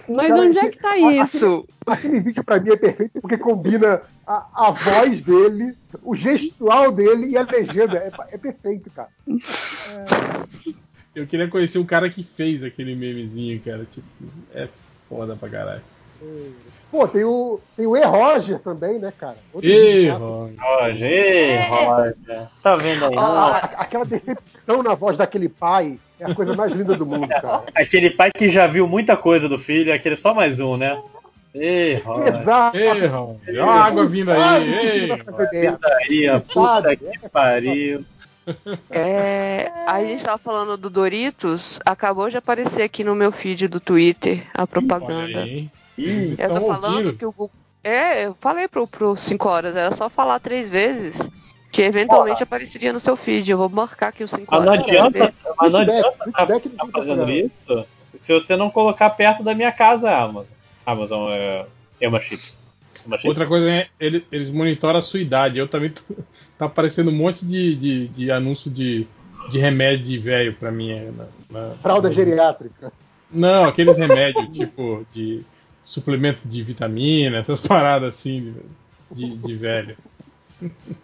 Mas 0.08 0.28
Cara, 0.28 0.40
onde 0.40 0.58
é 0.58 0.70
que 0.70 0.78
tá 0.78 0.90
a- 0.90 0.98
isso? 0.98 1.66
Aquele 1.86 2.20
vídeo 2.20 2.44
pra 2.44 2.60
mim 2.60 2.70
é 2.72 2.76
perfeito 2.76 3.20
porque 3.20 3.36
combina 3.38 4.02
a, 4.26 4.46
a 4.54 4.70
voz 4.70 5.20
dele, 5.22 5.74
o 6.02 6.14
gestual 6.14 6.92
dele 6.92 7.26
e 7.30 7.36
a 7.38 7.42
legenda. 7.42 7.96
É, 7.98 8.12
é 8.34 8.38
perfeito, 8.38 8.90
cara. 8.90 9.08
Eu 11.16 11.26
queria 11.26 11.48
conhecer 11.48 11.78
o 11.78 11.86
cara 11.86 12.10
que 12.10 12.22
fez 12.22 12.62
aquele 12.62 12.94
memezinho, 12.94 13.58
cara. 13.64 13.86
Tipo, 13.90 14.06
é 14.54 14.68
foda 15.08 15.34
pra 15.34 15.48
caralho. 15.48 15.80
Pô, 16.90 17.08
tem 17.08 17.24
o, 17.24 17.58
tem 17.74 17.86
o 17.86 17.96
E. 17.96 18.04
Roger 18.04 18.58
também, 18.58 18.98
né, 18.98 19.10
cara? 19.18 19.36
Gato. 19.54 19.66
Roger. 19.66 20.56
Roger, 20.60 21.10
ei, 21.10 21.68
Roger. 21.68 22.48
Tá 22.62 22.76
vendo 22.76 23.06
aí? 23.06 23.14
Ah, 23.16 23.56
aquela 23.78 24.04
decepção 24.04 24.82
na 24.82 24.94
voz 24.94 25.16
daquele 25.16 25.48
pai 25.48 25.98
é 26.20 26.26
a 26.26 26.34
coisa 26.34 26.54
mais 26.54 26.72
linda 26.72 26.94
do 26.94 27.06
mundo, 27.06 27.26
cara. 27.28 27.64
Aquele 27.74 28.10
pai 28.10 28.30
que 28.30 28.50
já 28.50 28.66
viu 28.66 28.86
muita 28.86 29.16
coisa 29.16 29.48
do 29.48 29.58
filho, 29.58 29.94
aquele 29.94 30.16
só 30.16 30.34
mais 30.34 30.60
um, 30.60 30.76
né? 30.76 31.02
Ei, 31.54 31.94
Roger. 31.94 32.28
Exato. 32.28 32.76
Ei, 32.76 33.06
Roger. 33.06 33.64
Ó 33.64 33.70
a 33.70 33.84
água 33.84 34.06
vindo 34.06 34.30
aí. 34.30 34.74
Ei, 34.74 35.08
Roger. 35.08 36.40
Puta 36.42 36.94
que 36.94 37.28
pariu. 37.30 38.04
É, 38.90 39.70
a 39.86 40.00
gente 40.04 40.24
tava 40.24 40.38
falando 40.38 40.76
do 40.76 40.88
Doritos, 40.90 41.78
acabou 41.84 42.30
de 42.30 42.36
aparecer 42.36 42.82
aqui 42.82 43.02
no 43.04 43.14
meu 43.14 43.32
feed 43.32 43.68
do 43.68 43.80
Twitter 43.80 44.46
a 44.54 44.66
propaganda. 44.66 45.40
Olha. 45.40 45.70
Eles 45.98 46.38
Eu 46.38 46.48
tô 46.50 46.60
falando 46.66 46.96
ouvindo. 46.96 47.12
que 47.16 47.24
o 47.26 47.32
Google. 47.32 47.50
É, 47.82 48.26
eu 48.26 48.36
falei 48.40 48.66
pro, 48.68 48.86
pro 48.86 49.16
5 49.16 49.48
horas, 49.48 49.76
era 49.76 49.96
só 49.96 50.10
falar 50.10 50.40
três 50.40 50.68
vezes 50.68 51.14
que 51.70 51.82
eventualmente 51.82 52.42
apareceria 52.42 52.92
no 52.92 52.98
seu 53.00 53.16
feed. 53.16 53.50
Eu 53.50 53.58
vou 53.58 53.68
marcar 53.68 54.08
aqui 54.08 54.24
os 54.24 54.30
5 54.30 54.44
Mas 54.50 54.60
horas. 54.60 54.78
não 54.78 54.84
pra 54.84 54.92
ver. 54.92 55.22
adianta, 55.22 55.34
mas 55.58 55.72
não 55.72 55.78
Feedback, 55.80 55.98
adianta 55.98 56.18
tá, 56.18 56.46
feedback 56.46 56.68
tá 56.76 56.86
fazendo 56.92 57.30
isso 57.30 57.86
se 58.18 58.32
você 58.32 58.56
não 58.56 58.70
colocar 58.70 59.10
perto 59.10 59.42
da 59.42 59.54
minha 59.54 59.70
casa 59.70 60.10
a 60.10 60.22
Amazon. 60.22 60.44
Amazon 60.84 61.30
é 61.32 61.66
Chips. 62.20 62.58
Ema 63.04 63.16
Chips. 63.18 63.24
Outra 63.24 63.46
coisa 63.46 63.70
é, 63.70 63.86
ele- 64.00 64.26
eles 64.32 64.50
monitoram 64.50 64.98
a 64.98 65.02
sua 65.02 65.20
idade. 65.20 65.58
Eu 65.58 65.68
também 65.68 65.90
tô, 65.90 66.02
tá 66.58 66.66
aparecendo 66.66 67.10
um 67.10 67.14
monte 67.14 67.44
de, 67.46 67.74
de, 67.76 68.08
de 68.08 68.30
anúncio 68.30 68.70
de, 68.70 69.06
de 69.50 69.58
remédio 69.58 70.06
de 70.06 70.18
velho 70.18 70.54
pra 70.54 70.70
mim. 70.72 70.90
é, 70.90 71.10
na- 71.10 71.26
na- 71.68 71.74
Fralda 71.76 72.12
geriátrica. 72.12 72.92
Não, 73.30 73.64
aqueles 73.64 73.96
remédios 73.98 74.48
tipo 74.56 75.04
de 75.12 75.42
suplemento 75.82 76.46
de 76.48 76.62
vitamina, 76.62 77.38
essas 77.38 77.60
paradas 77.60 78.08
assim 78.10 78.54
de, 79.10 79.26
de, 79.30 79.36
de 79.36 79.54
velho. 79.56 79.96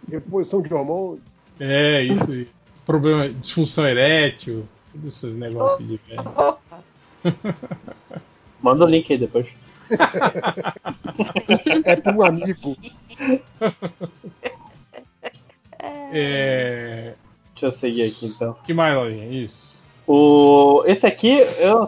Reposição 0.09 0.61
de 0.61 0.73
hormônio. 0.73 1.21
É, 1.59 2.01
isso 2.01 2.31
aí. 2.31 2.47
Problema, 2.85 3.29
disfunção 3.29 3.87
erétil, 3.87 4.67
todos 4.91 5.07
esses 5.07 5.35
negócios 5.37 5.87
de 5.87 5.99
velho. 6.07 6.57
Manda 8.61 8.83
o 8.83 8.87
link 8.87 9.11
aí 9.11 9.19
depois. 9.19 9.45
É 11.85 11.95
pra 11.97 12.11
um 12.13 12.23
amigo. 12.23 12.75
É. 16.13 17.13
Deixa 17.53 17.65
eu 17.67 17.71
seguir 17.71 18.03
aqui 18.03 18.25
então. 18.25 18.55
Que 18.63 18.73
mais, 18.73 18.95
Laurinha? 18.95 19.25
Isso. 19.43 19.77
O, 20.07 20.83
esse 20.85 21.05
aqui, 21.05 21.29
eu 21.57 21.87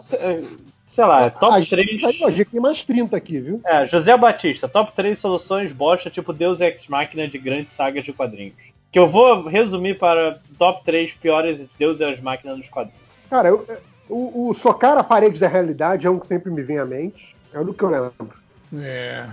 sei 0.88 1.03
lá, 1.06 1.25
é 1.25 1.29
top 1.29 1.61
Ah, 1.61 1.65
3. 1.65 2.03
Aí, 2.06 2.19
ó, 2.24 2.31
já 2.31 2.45
tem 2.45 2.59
mais 2.61 2.83
30 2.85 3.17
aqui, 3.17 3.40
viu? 3.40 3.59
É, 3.65 3.85
José 3.88 4.15
Batista, 4.17 4.67
top 4.69 4.93
3 4.95 5.19
soluções 5.19 5.72
bosta 5.74 6.09
tipo 6.09 6.31
Deus 6.31 6.61
Ex 6.61 6.88
Machina 6.88 7.27
de 7.27 7.38
grandes 7.38 7.74
sagas 7.74 8.06
de 8.06 8.13
quadrinhos. 8.13 8.53
Que 8.91 8.97
eu 8.99 9.08
vou 9.08 9.43
resumir 9.47 9.99
para 9.99 10.40
top 10.58 10.85
3 10.85 11.11
piores 11.13 11.67
Deus 11.77 11.99
Ex 11.99 12.22
Machina 12.22 12.56
dos 12.56 12.69
quadrinhos. 12.69 13.01
Cara, 13.29 13.49
eu- 13.49 13.67
o, 14.08 14.49
o 14.49 14.53
socar 14.53 14.97
a 14.97 15.03
parede 15.03 15.40
da 15.40 15.47
realidade 15.47 16.08
é 16.08 16.09
um 16.09 16.19
que 16.19 16.27
sempre 16.27 16.49
me 16.51 16.63
vem 16.63 16.79
à 16.79 16.85
mente. 16.85 17.35
É 17.51 17.59
o 17.59 17.74
que 17.74 17.83
eu 17.83 17.90
lembro. 17.90 18.33
É. 18.77 19.27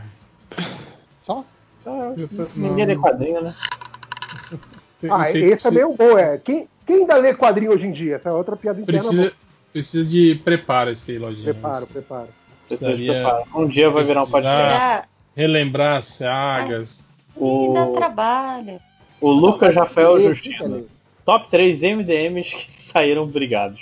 Só? 1.25 1.45
Eu 2.17 2.27
tô- 2.29 2.49
Ninguém 2.57 2.87
lê 2.87 2.95
não- 2.97 3.03
quadrinho, 3.03 3.41
né? 3.43 3.55
Ah, 5.11 5.31
esse 5.31 5.63
também 5.63 5.83
é 5.83 5.87
um 5.87 5.95
bom. 5.97 6.19
É. 6.19 6.39
Quem, 6.39 6.69
quem 6.87 6.97
ainda 7.01 7.17
lê 7.17 7.35
quadrinho 7.35 7.73
hoje 7.73 7.87
em 7.87 7.93
dia? 7.93 8.17
Essa 8.17 8.29
é 8.29 8.33
outra 8.33 8.57
piada 8.57 8.81
interna. 8.81 9.01
Precisa, 9.01 9.23
boa. 9.23 9.33
precisa 9.73 10.09
de 10.09 10.35
preparo 10.45 10.91
esse 10.91 11.11
aí, 11.13 11.19
Lojinha. 11.19 11.45
Preparo, 11.53 11.87
preparo. 11.87 12.29
Precisaria 12.69 13.45
Um 13.55 13.67
dia 13.67 13.91
vai 13.91 14.05
virar 14.05 14.23
um 14.25 14.31
podcast. 14.31 15.09
Relembrar 15.37 15.99
as 15.99 16.07
sagas. 16.07 17.09
O, 17.35 17.73
Dá 17.75 17.87
trabalho. 17.89 18.79
o 19.21 19.31
Lucas 19.31 19.75
Rafael 19.75 20.21
Justino. 20.21 20.87
Top 21.25 21.49
3 21.51 21.81
MDMs 21.81 22.51
que 22.55 22.73
saíram 22.83 23.27
brigados. 23.27 23.81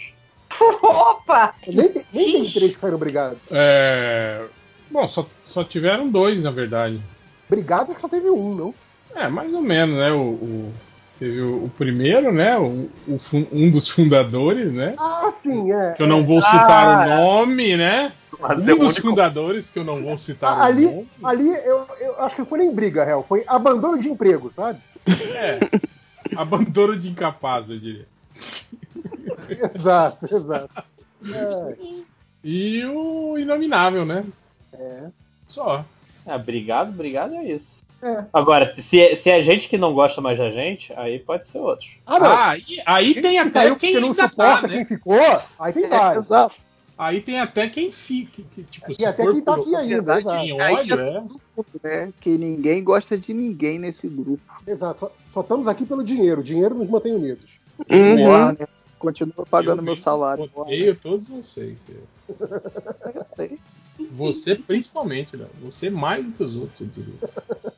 Opa! 0.83 1.55
Nem, 1.67 1.89
tem- 1.89 2.05
nem 2.13 2.33
tem 2.33 2.45
três 2.51 2.75
que 2.75 2.81
saíram 2.81 2.99
brigados. 2.99 3.39
É, 3.51 4.45
Bom, 4.91 5.07
só, 5.09 5.27
só 5.45 5.63
tiveram 5.65 6.09
dois, 6.09 6.43
na 6.43 6.51
verdade. 6.51 7.01
Brigados 7.49 7.97
só 8.01 8.09
teve 8.09 8.29
um, 8.29 8.55
não? 8.55 8.75
É, 9.15 9.29
mais 9.29 9.53
ou 9.55 9.63
menos, 9.63 9.97
né? 9.97 10.13
O, 10.13 10.21
o- 10.21 10.75
teve 11.21 11.41
o, 11.43 11.67
o 11.67 11.69
primeiro, 11.77 12.33
né? 12.33 12.57
O, 12.59 12.91
o 13.07 13.19
um 13.53 13.71
dos 13.71 13.89
fundadores, 13.89 14.73
né? 14.73 14.95
Ah, 14.99 15.33
sim, 15.43 15.71
é. 15.73 15.93
Que 15.93 16.03
eu 16.03 16.09
não 16.09 16.19
é. 16.19 16.23
vou 16.25 16.43
citar 16.43 16.89
Ah, 16.89 17.05
o 17.05 17.09
nome, 17.25 17.77
né? 17.77 18.13
Mas 18.41 18.67
um 18.67 18.71
é 18.71 18.75
dos 18.75 18.87
único- 18.97 19.01
fundadores 19.09 19.69
que 19.71 19.79
eu 19.79 19.85
não 19.85 20.03
vou 20.03 20.17
citar 20.17 20.59
Ah, 20.59 20.65
Ali, 20.65 20.87
o 20.87 20.91
nome. 20.91 21.09
ali 21.23 21.49
eu, 21.49 21.87
eu 22.01 22.21
acho 22.23 22.35
que 22.35 22.41
não 22.41 22.49
foi 22.49 22.59
nem 22.61 22.75
briga, 22.75 23.05
réu. 23.05 23.23
Foi 23.29 23.45
abandono 23.47 23.99
de 23.99 24.09
emprego, 24.09 24.51
sabe? 24.57 24.81
É. 25.07 25.59
Abandono 26.35 26.99
de 26.99 27.11
incapaz, 27.11 27.69
eu 27.69 27.79
diria. 27.79 28.07
exato, 29.75 30.25
exato. 30.35 30.85
É, 31.25 31.77
E 32.43 32.85
o 32.87 33.37
Inominável, 33.39 34.05
né? 34.07 34.25
é. 34.73 35.05
Só. 35.47 35.85
Ah, 36.27 36.39
brigado, 36.39 36.93
brigado 36.93 37.35
é 37.35 37.45
isso. 37.53 37.80
É. 38.03 38.25
Agora, 38.33 38.75
se 38.81 38.99
é, 39.01 39.15
se 39.15 39.29
é 39.29 39.43
gente 39.43 39.69
que 39.69 39.77
não 39.77 39.93
gosta 39.93 40.21
mais 40.21 40.39
da 40.39 40.51
gente, 40.51 40.93
aí 40.97 41.19
pode 41.19 41.47
ser 41.49 41.59
outros. 41.59 41.91
Ah, 42.07 42.19
não. 42.19 42.27
Ah, 42.27 42.49
aí, 42.51 42.65
aí 42.87 43.21
tem 43.21 43.39
até 43.39 43.51
caiu 43.51 43.77
quem 43.77 43.95
não 44.01 44.09
ainda 44.11 44.29
suporta 44.29 44.63
tá, 44.63 44.69
né? 44.69 44.75
quem 44.77 44.85
ficou, 44.87 45.41
aí 45.59 45.73
tem 45.73 45.85
É, 45.85 46.17
exato. 46.17 46.59
Aí 46.97 47.21
tem 47.23 47.41
até 47.41 47.67
quem 47.69 47.91
fica. 47.91 48.43
Que, 48.55 48.63
tipo, 48.65 48.91
E 48.93 48.95
se 48.95 49.07
até 49.07 49.25
for 49.25 49.33
quem 49.33 49.41
tá 49.41 49.55
aqui 49.55 49.75
ainda, 49.75 50.13
ódio, 50.15 50.97
já- 50.97 51.03
é. 51.03 51.23
né? 51.83 52.13
Que 52.21 52.37
ninguém 52.37 52.85
gosta 52.85 53.17
de 53.17 53.33
ninguém 53.33 53.79
nesse 53.79 54.07
grupo. 54.07 54.43
Exato. 54.67 55.01
Só, 55.01 55.13
só 55.33 55.41
estamos 55.41 55.67
aqui 55.67 55.87
pelo 55.87 56.05
dinheiro. 56.05 56.43
O 56.43 56.45
dinheiro 56.45 56.75
nos 56.75 56.91
mantém 56.91 57.15
unidos. 57.15 57.45
Uhum. 57.91 58.29
Warner 58.29 58.69
continua 58.99 59.47
pagando 59.51 59.81
Eu 59.81 59.85
meu 59.85 59.97
salário. 59.97 60.51
Odeio 60.55 60.95
todos 60.95 61.29
vocês. 61.29 61.79
eu. 61.89 62.03
Eu 63.15 63.27
sei, 63.35 63.59
Você 64.13 64.55
principalmente, 64.55 65.37
Léo. 65.37 65.49
Você 65.63 65.91
mais 65.91 66.25
do 66.25 66.33
que 66.33 66.43
os 66.43 66.57
outros, 66.57 66.81
eu 66.81 66.87
diria. 66.87 67.15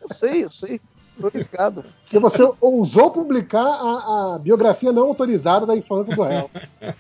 eu 0.00 0.14
sei, 0.14 0.44
eu 0.44 0.50
sei. 0.50 0.80
Tô 1.20 1.28
ligado. 1.28 1.84
Porque 2.02 2.18
você 2.18 2.42
ousou 2.60 3.10
publicar 3.10 3.64
a, 3.64 4.34
a 4.34 4.38
biografia 4.38 4.92
não 4.92 5.04
autorizada 5.04 5.66
da 5.66 5.76
infância 5.76 6.14
do 6.14 6.22
réu. 6.22 6.50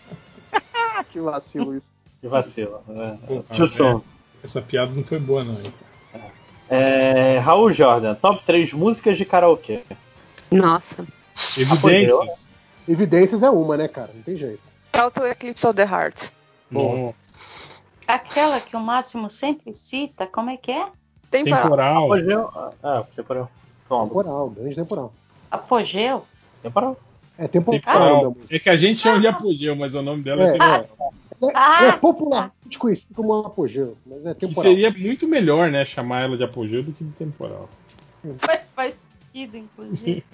Que 1.10 1.20
vacilo 1.20 1.76
isso. 1.76 1.92
Que 2.20 2.28
vacila. 2.28 2.82
Né? 2.86 3.18
Pô, 3.26 3.44
Tio 3.52 3.64
é, 3.64 3.68
Som. 3.68 4.02
Essa 4.42 4.62
piada 4.62 4.92
não 4.94 5.04
foi 5.04 5.18
boa, 5.18 5.44
não. 5.44 5.54
É, 6.70 7.38
Raul 7.38 7.72
Jordan, 7.72 8.14
top 8.14 8.42
3 8.46 8.72
músicas 8.72 9.18
de 9.18 9.24
karaokê. 9.24 9.82
Nossa. 10.50 11.06
Evidências. 11.56 12.52
Evidências 12.88 13.42
é 13.42 13.50
uma, 13.50 13.76
né, 13.76 13.88
cara? 13.88 14.10
Não 14.14 14.22
tem 14.22 14.36
jeito. 14.36 14.62
Total 14.90 15.26
Eclipse 15.26 15.66
of 15.66 15.76
the 15.76 15.84
Heart. 15.84 16.28
Bom, 16.70 17.14
Aquela 18.06 18.60
que 18.60 18.76
o 18.76 18.80
Máximo 18.80 19.30
sempre 19.30 19.72
cita, 19.74 20.26
como 20.26 20.50
é 20.50 20.56
que 20.56 20.70
é? 20.70 20.86
Temporal. 21.30 21.62
temporal. 21.62 22.04
Apogeu. 22.04 22.50
Ah, 22.82 23.04
temporal. 23.16 23.50
Toma. 23.88 24.06
Temporal, 24.06 24.50
grande 24.50 24.74
temporal. 24.74 25.12
Apogeu? 25.50 26.24
Temporal. 26.62 26.96
É 27.38 27.48
temporal. 27.48 27.80
Temporal. 27.80 28.36
É 28.50 28.58
que 28.58 28.68
a 28.70 28.76
gente 28.76 29.00
chama 29.00 29.20
de 29.20 29.26
apogeu, 29.28 29.74
mas 29.74 29.94
o 29.94 30.02
nome 30.02 30.22
dela 30.22 30.42
é, 30.42 30.46
É. 30.48 30.52
temporal. 30.52 31.12
É, 31.42 31.52
Ah! 31.54 31.84
é 31.86 31.92
popularmente 31.92 32.78
conhecido 32.78 33.14
como 33.14 33.34
um 33.36 33.46
apogeu, 33.46 33.96
mas 34.06 34.24
é 34.26 34.34
Que 34.34 34.46
temporal. 34.46 34.70
seria 34.70 34.90
muito 34.92 35.26
melhor, 35.26 35.70
né, 35.70 35.84
chamar 35.84 36.22
ela 36.22 36.36
de 36.36 36.44
apogeu 36.44 36.82
do 36.84 36.92
que 36.92 37.02
de 37.02 37.10
temporal. 37.12 37.68
Faz, 38.38 38.70
faz 38.70 39.06
sentido, 39.32 39.56
inclusive. 39.56 40.24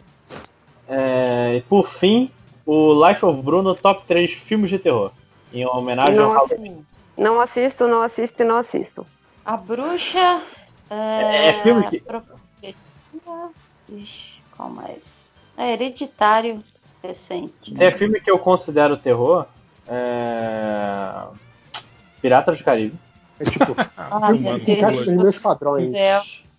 É, 0.90 1.56
e 1.56 1.60
por 1.62 1.90
fim, 1.90 2.31
o 2.65 3.06
Life 3.06 3.22
of 3.22 3.42
Bruno, 3.42 3.74
top 3.74 4.02
3 4.04 4.31
filmes 4.33 4.70
de 4.70 4.78
terror. 4.78 5.12
Em 5.52 5.67
homenagem 5.67 6.18
ao 6.18 6.31
Halloween. 6.31 6.83
Não 7.18 7.40
assisto, 7.40 7.86
não 7.88 8.01
assisto 8.01 8.42
e 8.42 8.44
não 8.44 8.56
assisto. 8.56 9.04
A 9.44 9.56
bruxa. 9.56 10.40
É, 10.88 11.49
é 11.49 11.52
filme 11.62 11.86
que- 11.88 12.01
Profecia. 12.01 12.38
Ixi, 13.90 14.34
qual 14.56 14.70
mais? 14.70 15.33
É 15.56 15.72
hereditário 15.72 16.62
recente. 17.02 17.74
É 17.83 17.90
filme 17.90 18.20
que 18.20 18.31
eu 18.31 18.38
considero 18.38 18.97
terror, 18.97 19.47
é... 19.86 21.24
Piratas 22.22 22.58
do 22.58 22.65
Caribe. 22.65 22.97
É 23.40 23.44
tipo, 23.44 23.74
Ah, 23.97 24.31
meu 24.33 24.58
Deus 24.58 25.42
padrões. 25.42 25.94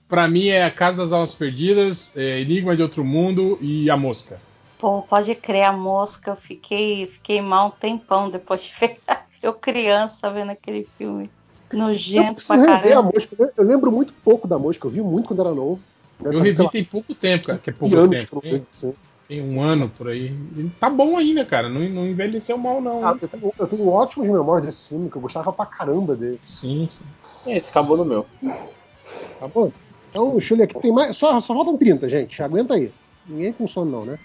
Pra 0.08 0.27
mim 0.27 0.47
é 0.47 0.63
A 0.63 0.72
Casa 0.72 0.97
das 0.97 1.13
Almas 1.13 1.33
Perdidas, 1.35 2.15
é 2.17 2.40
Enigma 2.40 2.75
de 2.75 2.81
Outro 2.81 3.03
Mundo 3.03 3.58
e 3.61 3.90
A 3.90 3.95
Mosca. 3.97 4.40
Pô, 4.79 5.01
pode 5.03 5.35
crer, 5.35 5.63
a 5.63 5.74
mosca, 5.74 6.31
eu 6.31 6.35
fiquei, 6.38 7.06
fiquei 7.08 7.42
mal 7.42 7.67
um 7.67 7.72
tempão 7.72 8.29
depois 8.29 8.63
de 8.63 8.74
ver. 8.79 8.97
Eu 9.41 9.53
criança 9.53 10.29
vendo 10.31 10.51
aquele 10.51 10.88
filme. 10.97 11.29
eu 11.72 11.79
Nojento 11.79 12.45
pra 12.45 12.57
preciso 12.57 12.59
rever 12.59 12.91
a 12.91 12.95
caramba. 12.95 13.11
mosca. 13.13 13.53
Eu 13.57 13.63
lembro 13.63 13.91
muito 13.91 14.13
pouco 14.23 14.47
da 14.47 14.57
mosca. 14.57 14.85
Eu 14.85 14.91
vi 14.91 15.01
muito 15.01 15.27
quando 15.27 15.41
era 15.41 15.53
novo. 15.53 15.79
Eu 16.23 16.33
sei 16.33 16.41
revi 16.41 16.69
tem 16.69 16.83
pouco 16.83 17.15
tempo, 17.15 17.47
cara, 17.47 17.59
que 17.59 17.69
é 17.69 17.73
20 17.73 17.79
pouco 17.79 17.95
anos 17.97 18.17
tempo. 18.17 18.41
que 18.41 18.47
eu 18.47 18.65
Tem, 18.81 18.95
tem 19.27 19.41
um 19.41 19.61
ano 19.61 19.89
por 19.89 20.09
aí. 20.09 20.33
E 20.57 20.69
tá 20.79 20.89
bom 20.89 21.17
ainda, 21.17 21.45
cara. 21.45 21.69
Não, 21.69 21.79
não 21.81 22.05
envelheceu 22.05 22.57
mal, 22.57 22.81
não. 22.81 23.07
Ah, 23.07 23.17
eu, 23.22 23.27
tenho, 23.27 23.53
eu 23.57 23.67
tenho 23.67 23.88
ótimas 23.88 24.27
memórias 24.29 24.65
desse 24.65 24.89
filme, 24.89 25.09
que 25.09 25.15
eu 25.15 25.22
gostava 25.22 25.53
pra 25.53 25.65
caramba 25.65 26.15
dele. 26.15 26.39
Sim, 26.47 26.89
sim. 26.89 27.05
É 27.45 27.57
isso, 27.57 27.69
acabou 27.69 27.95
no 27.95 28.03
meu. 28.03 28.25
Tá 29.39 29.47
bom? 29.47 29.72
Então, 30.09 30.31
deixa 30.31 30.53
eu 30.53 30.57
ler 30.57 30.63
aqui. 30.65 30.79
Tem 30.79 30.91
mais, 30.91 31.15
só, 31.15 31.39
só 31.39 31.53
faltam 31.53 31.77
30, 31.77 32.09
gente. 32.09 32.41
Aguenta 32.43 32.73
aí. 32.73 32.91
Ninguém 33.27 33.53
com 33.53 33.67
sono, 33.67 33.91
não, 33.91 34.05
né? 34.05 34.19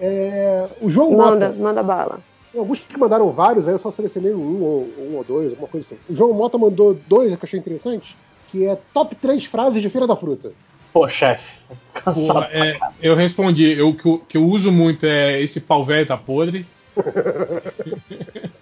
É, 0.00 0.68
o 0.80 0.88
João 0.88 1.10
Manda, 1.10 1.48
Mota. 1.48 1.60
manda 1.60 1.82
bala. 1.82 2.20
Alguns 2.58 2.80
que 2.80 2.98
mandaram 2.98 3.30
vários, 3.30 3.66
aí 3.66 3.74
eu 3.74 3.78
só 3.78 3.90
selecionei 3.90 4.34
um 4.34 4.62
ou, 4.62 4.92
um 4.98 5.16
ou 5.16 5.24
dois, 5.24 5.50
alguma 5.50 5.68
coisa 5.68 5.86
assim. 5.86 5.98
O 6.08 6.16
João 6.16 6.32
Mota 6.32 6.58
mandou 6.58 6.94
dois 7.06 7.28
que 7.28 7.34
eu 7.34 7.40
achei 7.42 7.58
interessante, 7.58 8.16
que 8.50 8.66
é 8.66 8.76
top 8.92 9.14
3 9.14 9.44
frases 9.44 9.80
de 9.80 9.88
Feira 9.88 10.06
da 10.06 10.16
Fruta. 10.16 10.52
Pô, 10.92 11.08
chefe. 11.08 11.58
Pô, 12.02 12.40
é, 12.50 12.78
eu 13.00 13.14
respondi, 13.14 13.78
eu, 13.78 13.94
que, 13.94 14.06
eu, 14.06 14.18
que 14.28 14.36
eu 14.36 14.44
uso 14.44 14.72
muito 14.72 15.06
é 15.06 15.40
esse 15.40 15.60
pau 15.60 15.84
velho 15.84 16.06
tá 16.06 16.16
podre. 16.16 16.66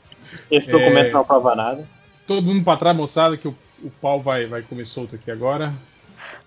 Esse 0.51 0.71
documento 0.71 1.13
não 1.13 1.25
prova 1.25 1.57
nada. 1.57 1.85
Todo 2.27 2.43
mundo 2.43 2.63
pra 2.63 2.77
trás, 2.77 2.97
moçada, 2.97 3.37
que 3.37 3.49
o, 3.49 3.55
o 3.83 3.91
pau 4.01 4.21
vai, 4.21 4.47
vai 4.47 4.63
comer 4.63 4.87
solto 4.87 5.17
aqui 5.17 5.31
agora. 5.31 5.73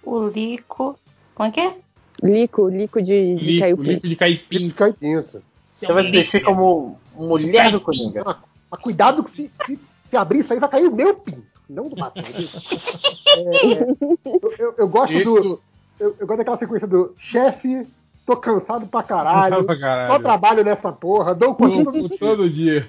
O 0.03 0.28
Lico. 0.28 0.98
Como 1.35 1.49
é 1.49 1.51
que 1.51 1.60
é? 1.60 1.74
Lico, 2.22 2.67
lico 2.67 3.01
de, 3.01 3.35
de 3.35 3.44
Lico, 3.44 3.60
caipim. 3.62 3.83
lico 3.83 4.08
de 4.08 4.15
caipim. 4.15 4.69
Caipinto. 4.69 5.42
Você 5.88 5.94
vai 5.94 6.03
se 6.03 6.12
vestir 6.12 6.44
como 6.44 6.99
mulher 7.15 7.72
do 7.72 7.81
Coringa. 7.81 8.24
Mas, 8.26 8.35
mas 8.72 8.81
cuidado 8.81 9.24
que 9.24 9.31
se, 9.35 9.51
se, 9.65 9.79
se 10.10 10.17
abrir 10.17 10.40
isso 10.40 10.51
aí 10.53 10.60
vai 10.60 10.69
cair 10.69 10.88
o 10.88 10.92
meu 10.95 11.15
pinto, 11.15 11.44
não 11.69 11.88
do 11.90 11.95
Batman. 11.95 12.24
É, 13.29 13.81
eu, 14.26 14.53
eu- 14.58 14.76
eu 14.79 14.88
gosto 14.88 15.13
Esse 15.13 15.24
do. 15.26 15.62
Eu, 15.99 16.15
eu 16.19 16.26
gosto 16.26 16.40
daquela 16.40 16.58
sequência 16.58 16.88
do 16.88 17.13
chefe, 17.19 17.85
tô 18.26 18.35
cansado 18.35 18.88
pra 18.88 19.03
caralho. 19.03 19.49
Cansado 19.51 19.65
pra 19.67 19.79
caralho. 19.79 20.13
Só 20.13 20.19
trabalho 20.19 20.63
nessa 20.63 20.92
porra, 20.92 21.35
dou 21.35 21.53
Todo, 21.53 21.85
contigo. 21.85 22.17
todo 22.17 22.49
dia. 22.49 22.88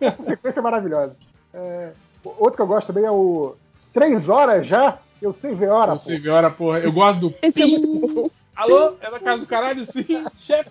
Essa 0.00 0.22
sequência 0.22 0.60
é 0.60 0.62
maravilhosa. 0.62 1.16
É, 1.52 1.90
outro 2.24 2.54
que 2.56 2.62
eu 2.62 2.66
gosto 2.68 2.86
também 2.86 3.04
é 3.04 3.10
o. 3.10 3.56
Três 3.92 4.28
horas 4.28 4.64
já? 4.64 4.98
Eu 5.20 5.32
sei 5.32 5.54
ver 5.56 5.70
hora. 5.70 5.94
Você 5.94 6.18
vê 6.20 6.30
a 6.30 6.34
hora, 6.34 6.50
porra. 6.50 6.78
Eu 6.78 6.92
gosto 6.92 7.18
do 7.18 7.30
pim. 7.32 8.30
Alô? 8.54 8.92
É 9.00 9.10
da 9.10 9.18
casa 9.18 9.40
do 9.40 9.46
caralho? 9.46 9.84
Sim, 9.84 10.24
chefe. 10.38 10.70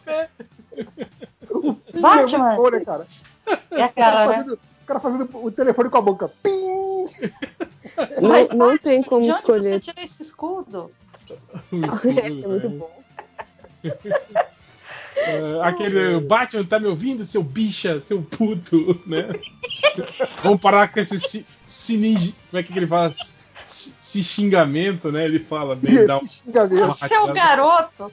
Batman. 2.01 2.53
É 2.53 2.57
muito 2.57 2.61
bom, 2.63 2.69
né, 2.71 2.79
cara? 2.85 3.07
É 3.71 3.81
a 3.83 3.85
O 3.87 3.89
cara 3.89 3.93
cara, 3.93 4.27
né? 4.27 4.33
fazendo, 4.35 4.53
o 4.53 4.85
cara 4.85 4.99
fazendo 4.99 5.29
o 5.45 5.51
telefone 5.51 5.89
com 5.89 5.97
a 5.97 6.01
boca. 6.01 6.31
Pim! 6.43 7.07
Mas, 8.21 8.49
Não, 8.51 8.67
não 8.69 8.77
tem 8.77 9.03
como 9.03 9.21
De 9.23 9.31
onde 9.31 9.43
você 9.45 9.79
tirou 9.79 10.03
esse 10.03 10.21
escudo? 10.21 10.91
É 11.71 12.29
muito 12.29 12.69
bom. 12.69 13.03
É, 15.15 15.59
aquele 15.63 16.15
o 16.15 16.21
Batman 16.21 16.63
tá 16.63 16.79
me 16.79 16.87
ouvindo, 16.87 17.25
seu 17.25 17.43
bicha, 17.43 17.99
seu 17.99 18.21
puto, 18.21 18.99
né? 19.05 19.27
Vamos 20.43 20.61
parar 20.61 20.87
com 20.91 20.99
esse 20.99 21.19
si, 21.19 21.45
siningi- 21.67 22.33
Como 22.49 22.59
é 22.59 22.63
que 22.63 22.71
ele 22.77 22.87
fala? 22.87 23.11
Si 23.69 24.23
xingamento, 24.23 25.11
né? 25.11 25.25
Ele 25.25 25.39
fala 25.39 25.75
bem. 25.75 26.05
Dá 26.05 26.17
um, 26.17 26.25
Xingamento. 26.25 26.91
Seu 26.93 27.33
garoto. 27.33 28.11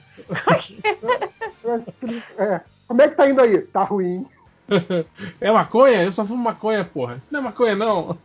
É, 2.37 2.61
como 2.87 3.01
é 3.01 3.07
que 3.07 3.15
tá 3.15 3.29
indo 3.29 3.41
aí? 3.41 3.61
Tá 3.61 3.83
ruim. 3.83 4.25
É 5.39 5.49
maconha? 5.49 6.03
Eu 6.03 6.11
só 6.11 6.25
fumo 6.25 6.43
maconha, 6.43 6.83
porra. 6.83 7.15
Isso 7.15 7.31
não 7.31 7.39
é 7.39 7.43
maconha, 7.43 7.75
não. 7.75 8.17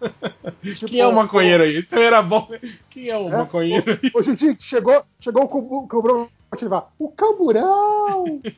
Quem 0.86 1.00
é 1.00 1.06
o 1.06 1.14
maconheiro 1.14 1.62
aí? 1.62 1.78
Isso 1.78 1.88
também 1.90 2.06
era 2.06 2.20
bom. 2.20 2.48
Quem 2.90 3.08
é 3.08 3.16
o 3.16 3.28
É, 3.28 3.36
maconheiro 3.38 3.84
aí? 4.02 4.10
Ô, 4.12 4.22
Judite, 4.22 4.62
chegou, 4.62 5.04
chegou 5.20 5.44
o 5.44 6.56
te 6.56 6.64
levar. 6.64 6.92
O 6.98 7.08
Camburão! 7.10 8.40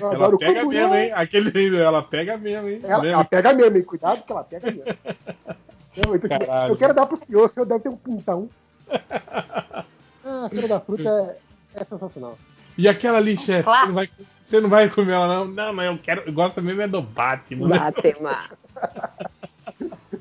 Ela 0.00 0.38
pega 0.38 0.60
Camburão. 0.60 0.68
mesmo, 0.68 0.94
hein? 0.94 1.12
Aquele, 1.14 1.76
ela 1.76 2.02
pega 2.02 2.38
mesmo, 2.38 2.68
hein? 2.68 2.80
Ela, 2.82 3.06
ela 3.06 3.24
pega 3.24 3.52
mesmo, 3.52 3.76
hein? 3.76 3.82
Cuidado 3.82 4.24
que 4.24 4.32
ela 4.32 4.42
pega 4.42 4.70
mesmo. 4.70 4.84
Eu, 5.96 6.14
eu- 6.14 6.76
quero 6.76 6.94
dar 6.94 7.06
pro 7.06 7.16
senhor, 7.16 7.44
o 7.44 7.48
senhor 7.48 7.66
deve 7.66 7.80
ter 7.80 7.88
um 7.88 7.96
pintão. 7.96 8.48
Ah, 10.26 10.46
a 10.46 10.48
Feira 10.48 10.66
da 10.66 10.80
Fruta 10.80 11.36
é, 11.74 11.80
é 11.82 11.84
sensacional. 11.84 12.38
E 12.78 12.88
aquela 12.88 13.18
ali, 13.18 13.36
chefe, 13.36 13.62
você, 13.68 13.86
não 13.86 13.94
vai- 13.94 14.10
você 14.42 14.60
não 14.60 14.68
vai 14.70 14.88
comer 14.88 15.12
ela, 15.12 15.26
não? 15.28 15.44
Não, 15.44 15.72
não, 15.74 15.82
eu 15.84 15.98
quero. 15.98 16.22
Eu 16.22 16.32
gosto 16.32 16.62
mesmo 16.62 16.80
é 16.80 16.88
do 16.88 17.02
Batman. 17.02 17.68
né? 17.68 17.78
Batman. 17.78 18.44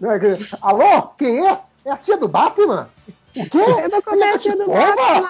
Não 0.02 0.12
é 0.12 0.20
que- 0.20 0.46
Alô? 0.62 1.04
Quem 1.18 1.48
é? 1.48 1.58
É 1.86 1.92
a 1.92 1.96
tia 1.98 2.18
do 2.18 2.28
Batman? 2.28 2.90
O 3.34 3.50
quê? 3.50 3.58
Eu 3.60 3.90
vou 3.90 4.02
comer 4.04 4.24
a 4.36 4.38
tia 4.38 4.58
do 4.58 4.68
Batman. 4.68 5.30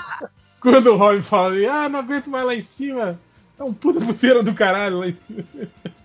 Quando 0.59 0.87
o 0.87 0.97
Robin 0.97 1.21
fala, 1.21 1.53
ah, 1.71 1.87
não 1.89 1.99
aguento 1.99 2.27
mais 2.31 2.43
lá 2.45 2.55
em 2.55 2.63
cima. 2.63 3.19
É 3.63 3.65
um 3.65 3.73
puta 3.73 4.05
puteiro 4.05 4.43
do 4.43 4.53
caralho 4.53 4.99
lá 4.99 5.07
em 5.07 5.17
cima. 5.25 5.43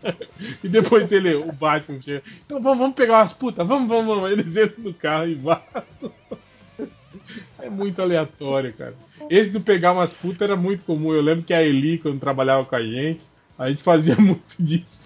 E 0.62 0.68
depois 0.68 1.10
ele, 1.10 1.34
o 1.34 1.50
Batman 1.50 2.00
chega. 2.00 2.22
Então 2.46 2.62
vamos, 2.62 2.78
vamos 2.78 2.94
pegar 2.94 3.18
umas 3.18 3.32
putas, 3.32 3.66
vamos, 3.66 3.88
vamos, 3.88 4.06
vamos. 4.06 4.30
Eles 4.30 4.56
entram 4.56 4.84
no 4.84 4.94
carro 4.94 5.26
e 5.26 5.34
vão. 5.34 5.60
É 7.58 7.68
muito 7.68 8.00
aleatório, 8.00 8.72
cara. 8.72 8.94
Esse 9.28 9.50
do 9.50 9.60
pegar 9.60 9.92
umas 9.92 10.14
putas 10.14 10.42
era 10.42 10.56
muito 10.56 10.84
comum. 10.84 11.12
Eu 11.12 11.20
lembro 11.20 11.44
que 11.44 11.52
a 11.52 11.62
Eli, 11.62 11.98
quando 11.98 12.20
trabalhava 12.20 12.64
com 12.64 12.76
a 12.76 12.82
gente, 12.82 13.24
a 13.58 13.68
gente 13.68 13.82
fazia 13.82 14.14
muito 14.22 14.54
disso. 14.58 15.00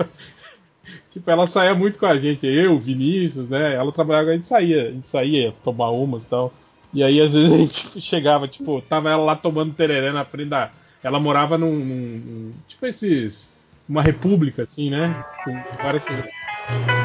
Tipo, 1.10 1.30
ela 1.30 1.46
saía 1.46 1.74
muito 1.74 1.98
com 1.98 2.06
a 2.06 2.18
gente, 2.18 2.46
eu, 2.46 2.78
Vinícius, 2.78 3.48
né? 3.48 3.74
Ela 3.74 3.90
trabalhava, 3.90 4.30
a 4.30 4.34
gente 4.34 4.48
saía, 4.48 4.88
a 4.88 4.90
gente 4.90 5.08
saía 5.08 5.54
tomar 5.64 5.90
umas 5.90 6.24
e 6.24 6.26
tal. 6.26 6.52
E 6.94 7.02
aí, 7.02 7.20
às 7.20 7.32
vezes, 7.32 7.52
a 7.52 7.56
gente 7.56 8.00
chegava, 8.00 8.46
tipo, 8.46 8.82
tava 8.82 9.10
ela 9.10 9.24
lá 9.24 9.34
tomando 9.34 9.72
tereré 9.72 10.12
na 10.12 10.24
frente 10.24 10.50
da. 10.50 10.70
Ela 11.02 11.18
morava 11.18 11.58
num. 11.58 11.72
num- 11.74 12.18
num- 12.18 12.52
tipo 12.68 12.86
esses. 12.86 13.54
Uma 13.88 14.00
república, 14.02 14.62
assim, 14.62 14.90
né? 14.90 15.14
Com 15.44 15.60
várias 15.82 16.04
pessoas. 16.04 16.30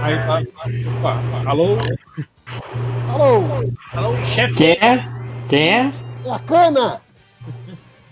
Aí 0.02 0.18
tá. 0.20 0.42
Opa, 1.00 1.24
alô? 1.46 1.78
Alô? 3.08 3.64
Alô, 3.96 4.18
chefe? 4.24 4.54
Quem 4.56 4.72
é? 4.74 5.06
Quem 5.50 5.74
é? 5.74 5.94
É 6.24 6.32
a 6.32 6.40
cana! 6.40 7.02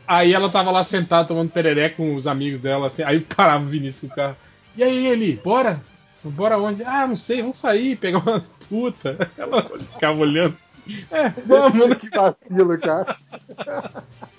Aí 0.08 0.34
ela 0.34 0.50
tava 0.50 0.72
lá 0.72 0.84
sentada 0.84 1.28
tomando 1.28 1.52
tereré 1.52 1.90
com 1.90 2.16
os 2.16 2.28
amigos 2.28 2.60
dela, 2.60 2.88
assim. 2.88 3.04
Aí 3.04 3.20
parava 3.20 3.64
o 3.64 3.68
Vinícius 3.68 4.02
com 4.02 4.08
o 4.08 4.16
carro. 4.16 4.36
E 4.76 4.84
aí, 4.84 5.08
ele, 5.08 5.36
bora? 5.38 5.82
Bora 6.24 6.58
onde? 6.58 6.84
Ah, 6.84 7.08
não 7.08 7.16
sei, 7.16 7.42
vamos 7.42 7.58
sair, 7.58 7.96
pegar 7.98 8.18
uma 8.20 8.44
puta. 8.68 9.18
Ela 9.38 9.62
ficava 9.80 10.20
olhando. 10.20 10.58
assim, 10.66 11.06
É, 11.12 11.30
vamos, 11.30 11.88
né? 11.90 11.96
Que 11.96 12.10
vacilo, 12.10 12.78
cara. 12.80 13.16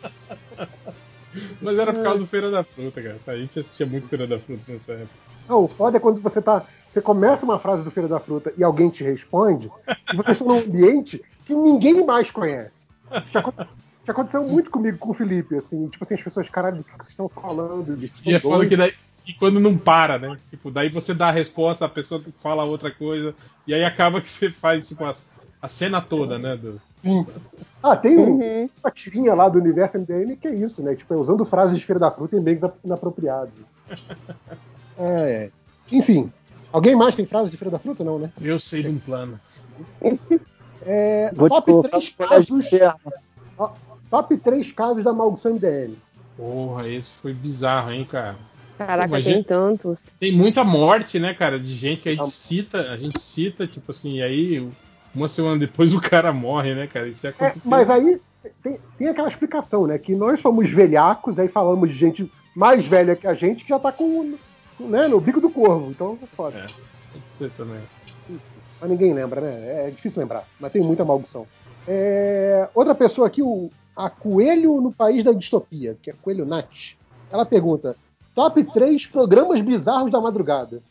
Mas 1.60 1.78
era 1.78 1.92
por 1.92 2.02
causa 2.02 2.18
do 2.18 2.26
Feira 2.26 2.50
da 2.50 2.64
Fruta, 2.64 3.02
cara. 3.02 3.18
A 3.26 3.36
gente 3.36 3.58
assistia 3.58 3.86
muito 3.86 4.08
Feira 4.08 4.26
da 4.26 4.38
Fruta 4.38 4.62
nessa 4.68 4.92
época. 4.92 5.14
Não, 5.48 5.64
o 5.64 5.68
foda 5.68 5.96
é 5.96 6.00
quando 6.00 6.20
você 6.20 6.42
tá. 6.42 6.64
Você 6.90 7.00
começa 7.00 7.44
uma 7.44 7.58
frase 7.58 7.82
do 7.82 7.90
Feira 7.90 8.08
da 8.08 8.18
Fruta 8.18 8.52
e 8.56 8.64
alguém 8.64 8.88
te 8.88 9.04
responde, 9.04 9.70
e 10.12 10.16
você 10.16 10.32
está 10.32 10.44
num 10.44 10.58
ambiente 10.58 11.22
que 11.44 11.54
ninguém 11.54 12.04
mais 12.04 12.30
conhece. 12.30 12.88
Isso 13.12 13.32
Já 13.32 13.40
aconteceu, 13.40 13.74
já 14.06 14.12
aconteceu 14.12 14.42
muito 14.44 14.70
comigo 14.70 14.98
com 14.98 15.10
o 15.10 15.14
Felipe, 15.14 15.56
assim, 15.56 15.88
tipo 15.88 16.02
assim, 16.02 16.14
as 16.14 16.22
pessoas, 16.22 16.48
caralho, 16.48 16.78
do 16.78 16.84
que 16.84 16.90
que 16.90 17.04
vocês 17.04 17.10
estão 17.10 17.28
falando? 17.28 17.96
Vocês 17.96 18.12
E 18.24 18.34
é 18.34 18.40
foda 18.40 18.66
que 18.66 18.76
doidos?" 18.76 18.96
daí. 18.96 19.06
E 19.26 19.32
quando 19.34 19.58
não 19.58 19.76
para, 19.76 20.18
né? 20.18 20.38
Tipo, 20.48 20.70
daí 20.70 20.88
você 20.88 21.12
dá 21.12 21.28
a 21.28 21.32
resposta, 21.32 21.84
a 21.84 21.88
pessoa 21.88 22.22
fala 22.38 22.62
outra 22.62 22.92
coisa, 22.92 23.34
e 23.66 23.74
aí 23.74 23.84
acaba 23.84 24.20
que 24.20 24.30
você 24.30 24.48
faz, 24.48 24.86
tipo, 24.86 25.04
a, 25.04 25.12
a 25.60 25.68
cena 25.68 26.00
toda, 26.00 26.38
né? 26.38 26.56
Do... 26.56 26.80
Ah, 27.82 27.96
tem 27.96 28.18
um- 28.18 28.68
uma 28.82 28.90
tirinha 28.90 29.34
lá 29.34 29.48
do 29.48 29.58
universo 29.58 29.96
MDM 29.98 30.36
que 30.36 30.48
é 30.48 30.54
isso, 30.54 30.82
né? 30.82 30.94
Tipo, 30.94 31.14
é 31.14 31.16
usando 31.16 31.44
frases 31.44 31.78
de 31.78 31.84
Feira 31.84 32.00
da 32.00 32.10
Fruta 32.10 32.36
em 32.36 32.40
meios 32.40 32.60
inapropriados. 32.84 33.52
É, 34.98 35.50
enfim. 35.92 36.32
Alguém 36.72 36.96
mais 36.96 37.14
tem 37.14 37.26
frases 37.26 37.50
de 37.50 37.56
Feira 37.58 37.70
da 37.70 37.78
Fruta? 37.78 38.02
Não, 38.02 38.18
né? 38.18 38.30
Eu 38.40 38.58
sei 38.58 38.82
de 38.82 38.88
um 38.90 38.98
plano. 38.98 39.38
É, 40.88 41.32
Vou 41.34 41.48
top 41.48 41.66
colocar 41.70 41.88
3 41.98 42.12
no 42.12 42.26
colégio 42.28 42.78
casos. 42.78 43.72
Top 44.08 44.36
3 44.36 44.70
casos 44.72 45.02
da 45.02 45.12
maldição 45.12 45.52
MDM. 45.52 45.96
Porra, 46.36 46.88
esse 46.88 47.10
foi 47.10 47.34
bizarro, 47.34 47.90
hein, 47.92 48.06
cara. 48.08 48.36
Caraca, 48.78 49.08
Imagina- 49.08 49.34
tem 49.36 49.42
tantos. 49.42 49.98
Tem 50.20 50.30
muita 50.30 50.62
morte, 50.62 51.18
né, 51.18 51.34
cara, 51.34 51.58
de 51.58 51.74
gente 51.74 52.02
que 52.02 52.08
a 52.10 52.14
gente 52.14 52.30
cita, 52.30 52.92
a 52.92 52.96
gente 52.96 53.18
cita, 53.20 53.66
tipo 53.66 53.90
assim, 53.90 54.18
e 54.18 54.22
aí 54.22 54.68
uma 55.16 55.28
semana 55.28 55.58
depois 55.58 55.92
o 55.94 56.00
cara 56.00 56.32
morre, 56.32 56.74
né, 56.74 56.86
cara? 56.86 57.08
Isso 57.08 57.26
É, 57.26 57.30
aconteceu. 57.30 57.70
mas 57.70 57.88
aí 57.90 58.20
tem, 58.62 58.78
tem 58.98 59.08
aquela 59.08 59.28
explicação, 59.28 59.86
né? 59.86 59.98
Que 59.98 60.14
nós 60.14 60.40
somos 60.40 60.70
velhacos, 60.70 61.38
aí 61.38 61.48
falamos 61.48 61.90
de 61.90 61.96
gente 61.96 62.32
mais 62.54 62.86
velha 62.86 63.16
que 63.16 63.26
a 63.26 63.34
gente 63.34 63.64
que 63.64 63.70
já 63.70 63.78
tá 63.78 63.90
com, 63.90 64.34
né, 64.80 65.08
no 65.08 65.20
bico 65.20 65.40
do 65.40 65.50
corvo. 65.50 65.90
Então 65.90 66.18
é 66.22 66.26
foda. 66.26 66.58
É, 66.58 66.66
pode 67.12 67.24
ser 67.28 67.50
também. 67.52 67.80
Mas 68.80 68.90
ninguém 68.90 69.12
lembra, 69.14 69.40
né? 69.40 69.86
É 69.88 69.90
difícil 69.90 70.20
lembrar, 70.20 70.44
mas 70.60 70.70
tem 70.72 70.82
muita 70.82 71.04
maldição. 71.04 71.46
É, 71.88 72.68
outra 72.74 72.94
pessoa 72.94 73.26
aqui, 73.26 73.42
o, 73.42 73.70
a 73.96 74.10
Coelho 74.10 74.80
no 74.80 74.92
País 74.92 75.24
da 75.24 75.32
Distopia, 75.32 75.96
que 76.02 76.10
é 76.10 76.14
Coelho 76.20 76.44
Nat. 76.44 76.94
Ela 77.30 77.46
pergunta: 77.46 77.96
Top 78.34 78.62
3 78.62 79.06
programas 79.06 79.60
bizarros 79.62 80.10
da 80.10 80.20
madrugada. 80.20 80.82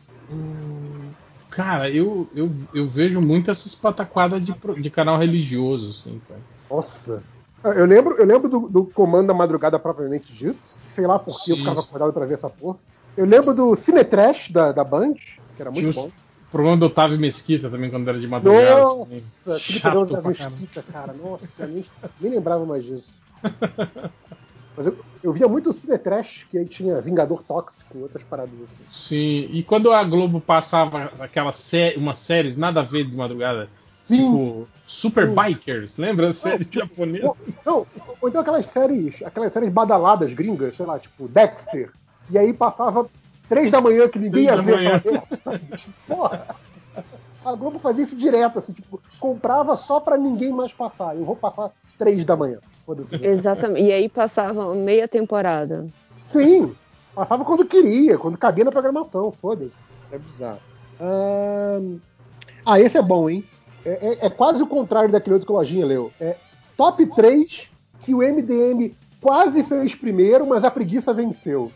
Cara, 1.56 1.90
eu, 1.90 2.28
eu, 2.36 2.52
eu 2.74 2.86
vejo 2.86 3.22
muito 3.22 3.50
essas 3.50 3.74
pataquadas 3.74 4.44
de, 4.44 4.54
de 4.82 4.90
canal 4.90 5.18
religioso, 5.18 5.92
assim, 5.92 6.22
cara. 6.28 6.42
Nossa. 6.70 7.24
Eu 7.64 7.86
lembro, 7.86 8.18
eu 8.18 8.26
lembro 8.26 8.50
do, 8.50 8.60
do 8.68 8.86
Comando 8.86 9.28
da 9.28 9.34
Madrugada 9.34 9.80
propriamente 9.80 10.34
dito. 10.34 10.60
Sei 10.92 11.08
lá 11.08 11.18
por 11.18 11.42
que 11.42 11.54
eu 11.54 11.58
ficava 11.58 11.80
acordado 11.80 12.12
pra 12.12 12.26
ver 12.26 12.34
essa 12.34 12.50
porra. 12.50 12.78
Eu 13.16 13.26
lembro 13.26 13.54
do 13.54 13.74
Cinetrash 13.74 14.52
da, 14.52 14.74
da 14.74 14.84
Band, 14.84 15.14
que 15.56 15.62
era 15.62 15.72
muito 15.72 15.88
os, 15.88 15.96
bom. 15.96 16.08
O 16.08 16.52
programa 16.52 16.76
do 16.76 16.88
Otávio 16.88 17.18
Mesquita 17.18 17.70
também, 17.70 17.90
quando 17.90 18.08
era 18.10 18.20
de 18.20 18.28
madrugada. 18.28 18.82
Nossa, 18.82 19.80
pra 19.80 19.92
caramba. 19.94 20.22
Mesquita, 20.28 20.84
cara. 20.92 21.14
Nossa, 21.14 21.68
nem, 21.68 21.86
nem 22.20 22.32
lembrava 22.34 22.66
mais 22.66 22.84
disso. 22.84 23.08
Mas 24.78 24.88
eu, 24.88 24.98
eu 25.24 25.34
via 25.34 25.48
muito 25.48 25.70
o 25.70 25.74
Cine 25.74 25.98
Trash, 25.98 26.46
que 26.50 26.58
aí 26.58 26.66
tinha 26.66 27.00
Vingador 27.00 27.44
Tóxico 27.44 27.98
e 27.98 28.02
outras 28.02 28.24
paradas 28.24 28.54
assim. 28.54 28.84
Sim, 28.94 29.50
e 29.52 29.64
quando 29.64 29.92
a 29.92 30.04
Globo 30.04 30.42
passava 30.42 31.12
aquelas 31.20 31.56
sé 31.56 31.96
umas 31.98 32.18
séries 32.18 32.58
nada 32.58 32.82
a 32.82 32.84
ver 32.84 33.06
de 33.06 33.16
madrugada, 33.16 33.70
tipo 34.06 34.68
Super 34.86 35.30
Bikers, 35.30 35.98
lembra 35.98 36.30
a 36.30 36.34
série 36.34 36.68
japonesa? 36.70 37.28
Ou, 37.28 37.38
não, 37.66 37.88
ou 38.22 38.30
então 38.30 38.42
aquelas 38.42 38.66
séries, 38.66 39.22
aquelas 39.24 39.54
séries 39.54 39.72
badaladas 39.72 40.34
gringas, 40.34 40.76
sei 40.76 40.86
lá, 40.86 41.00
tipo 41.00 41.28
Dexter. 41.28 41.92
E 42.30 42.38
aí 42.38 42.54
passava 42.54 43.08
três 43.48 43.72
da 43.72 43.80
manhã 43.80 44.08
que 44.10 44.20
ninguém 44.20 44.44
ia 44.44 44.62
ver 44.62 44.88
aquela. 44.88 45.24
Porra! 46.08 46.48
A 47.46 47.54
Globo 47.56 47.78
fazia 47.80 48.04
isso 48.04 48.16
direto, 48.16 48.60
assim, 48.60 48.74
tipo, 48.74 49.00
comprava 49.20 49.76
só 49.76 50.00
pra 50.00 50.18
ninguém 50.18 50.52
mais 50.52 50.74
passar. 50.74 51.16
Eu 51.16 51.24
vou 51.24 51.36
passar 51.36 51.72
três 51.98 52.26
da 52.26 52.36
manhã. 52.36 52.58
Foda-se. 52.86 53.16
Exatamente. 53.24 53.86
E 53.88 53.92
aí 53.92 54.10
passava 54.10 54.74
meia 54.74 55.08
temporada. 55.08 55.86
Sim, 56.26 56.74
passava 57.14 57.46
quando 57.46 57.64
queria, 57.66 58.18
quando 58.18 58.38
cabia 58.38 58.66
na 58.66 58.72
programação, 58.72 59.32
foda-se. 59.32 59.72
É 60.12 60.18
bizarro. 60.18 60.60
Ahn, 61.00 61.98
Ah, 62.66 62.80
esse 62.80 62.98
é 62.98 63.02
bom, 63.02 63.30
hein? 63.30 63.44
É, 63.86 63.92
é- 64.22 64.26
é 64.26 64.30
quase 64.30 64.64
o 64.64 64.68
contrário 64.68 65.12
daquele 65.12 65.36
outro 65.36 65.46
que 65.46 65.54
o 65.54 65.56
Lojinha 65.56 65.86
leu. 65.86 66.12
É 66.20 66.36
top 66.76 67.06
3 67.16 67.70
que 68.04 68.16
o 68.16 68.24
MDM 68.24 68.96
quase 69.22 69.62
fez 69.64 69.94
primeiro, 69.94 70.48
mas 70.48 70.64
a 70.64 70.72
preguiça 70.72 71.14
venceu. 71.14 71.72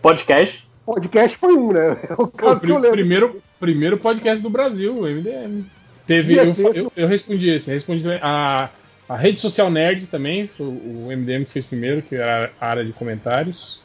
Podcast. 0.00 0.67
Podcast 0.94 1.36
foi 1.36 1.54
um, 1.54 1.70
né? 1.72 1.98
É 2.08 2.12
o 2.14 2.26
Pô, 2.26 2.28
caso 2.28 2.60
pri- 2.60 2.66
que 2.68 2.72
eu 2.72 2.76
lembro. 2.78 2.90
primeiro, 2.96 3.42
primeiro 3.60 3.98
podcast 3.98 4.42
do 4.42 4.48
Brasil, 4.48 4.96
o 5.00 5.06
MDM. 5.06 5.64
Teve, 6.06 6.34
eu, 6.36 6.54
eu, 6.74 6.92
eu 6.96 7.06
respondi 7.06 7.50
esse, 7.50 7.70
respondi 7.70 8.04
a, 8.22 8.70
a 9.06 9.16
rede 9.16 9.38
social 9.40 9.70
nerd 9.70 10.06
também, 10.06 10.48
o 10.58 11.08
MDM 11.14 11.44
que 11.44 11.50
fez 11.50 11.66
primeiro, 11.66 12.00
que 12.00 12.14
era 12.14 12.50
a 12.58 12.66
área 12.68 12.84
de 12.84 12.94
comentários. 12.94 13.82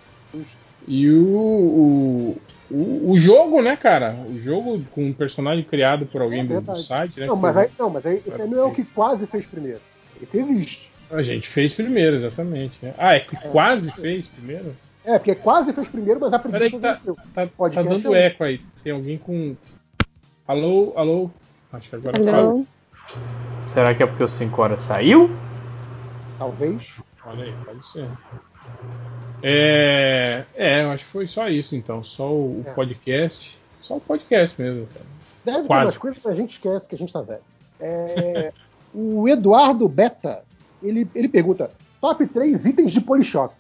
E 0.88 1.10
o, 1.10 1.28
o, 1.28 2.38
o, 2.72 3.12
o 3.12 3.18
jogo, 3.20 3.62
né, 3.62 3.76
cara? 3.76 4.16
O 4.26 4.40
jogo 4.40 4.82
com 4.92 5.04
um 5.08 5.12
personagem 5.14 5.64
criado 5.66 6.06
por 6.06 6.22
alguém 6.22 6.44
do, 6.46 6.48
do 6.50 6.54
É 6.54 6.58
Verdade. 6.60 6.84
site, 6.84 7.20
né? 7.20 7.26
Não, 7.26 7.36
mas 7.36 7.58
aí, 7.58 7.70
não, 7.78 7.90
mas 7.90 8.06
aí 8.06 8.22
esse 8.26 8.42
aí 8.42 8.48
não 8.50 8.60
é 8.60 8.64
o 8.64 8.72
que 8.72 8.86
quase 8.86 9.28
fez 9.28 9.46
primeiro. 9.46 9.82
Esse 10.22 10.38
existe. 10.38 10.90
A 11.12 11.22
gente 11.22 11.50
fez 11.50 11.74
primeiro, 11.74 12.16
exatamente. 12.16 12.74
né? 12.82 12.94
Ah, 12.98 13.16
é 13.16 13.20
que 13.20 13.36
quase 13.52 13.92
fez 13.92 14.28
primeiro? 14.30 14.74
É, 15.06 15.20
porque 15.20 15.36
quase 15.36 15.74
fez 15.74 15.88
primeiro, 15.88 16.20
mas 16.20 16.32
a 16.34 16.40
Peraí 16.40 16.70
preguiça 16.70 16.78
que 16.78 16.82
tá, 16.82 16.94
venceu. 16.94 17.16
tá, 17.34 17.46
tá 17.46 17.48
Podcast 17.58 17.94
dando 18.02 18.16
é 18.16 18.26
eco 18.28 18.44
aí. 18.44 18.62
Tem 18.82 18.94
alguém 18.94 19.18
com. 19.18 19.56
Alô, 20.48 20.94
alô? 20.96 21.30
Acho 21.72 21.90
que 21.90 21.96
agora 21.96 22.38
Alô? 22.38 22.66
Será 23.62 23.94
que 23.94 24.04
é 24.04 24.06
porque 24.06 24.24
o 24.24 24.28
5 24.28 24.62
horas 24.62 24.80
saiu? 24.82 25.30
Talvez. 26.38 26.88
Olha 27.26 27.46
aí, 27.46 27.54
pode 27.66 27.86
ser. 27.86 28.08
É, 29.42 30.44
é, 30.56 30.84
eu 30.84 30.92
acho 30.92 31.04
que 31.06 31.12
foi 31.12 31.28
só 31.28 31.50
isso 31.50 31.76
então. 31.76 32.04
Só 32.04 32.32
o, 32.32 32.60
o 32.62 32.64
É. 32.66 32.72
podcast. 32.74 33.60
Só 33.82 33.98
o 33.98 34.02
podcast 34.02 34.62
mesmo, 34.62 34.88
cara. 34.88 35.06
Deve 35.44 35.62
ter 35.62 35.68
Quase. 35.68 35.86
umas 35.86 35.98
coisas 35.98 36.22
que 36.22 36.28
a 36.30 36.34
gente 36.36 36.52
esquece 36.52 36.88
que 36.88 36.96
a 36.96 36.98
gente 36.98 37.12
tá 37.12 37.22
velho. 37.22 37.42
É, 37.80 38.54
o 38.94 39.28
Eduardo 39.28 39.88
Beta, 39.90 40.44
ele, 40.82 41.08
ele 41.14 41.28
pergunta: 41.28 41.72
top 42.00 42.26
3 42.26 42.66
itens 42.66 42.92
de 42.94 43.02
Polishop. 43.02 43.54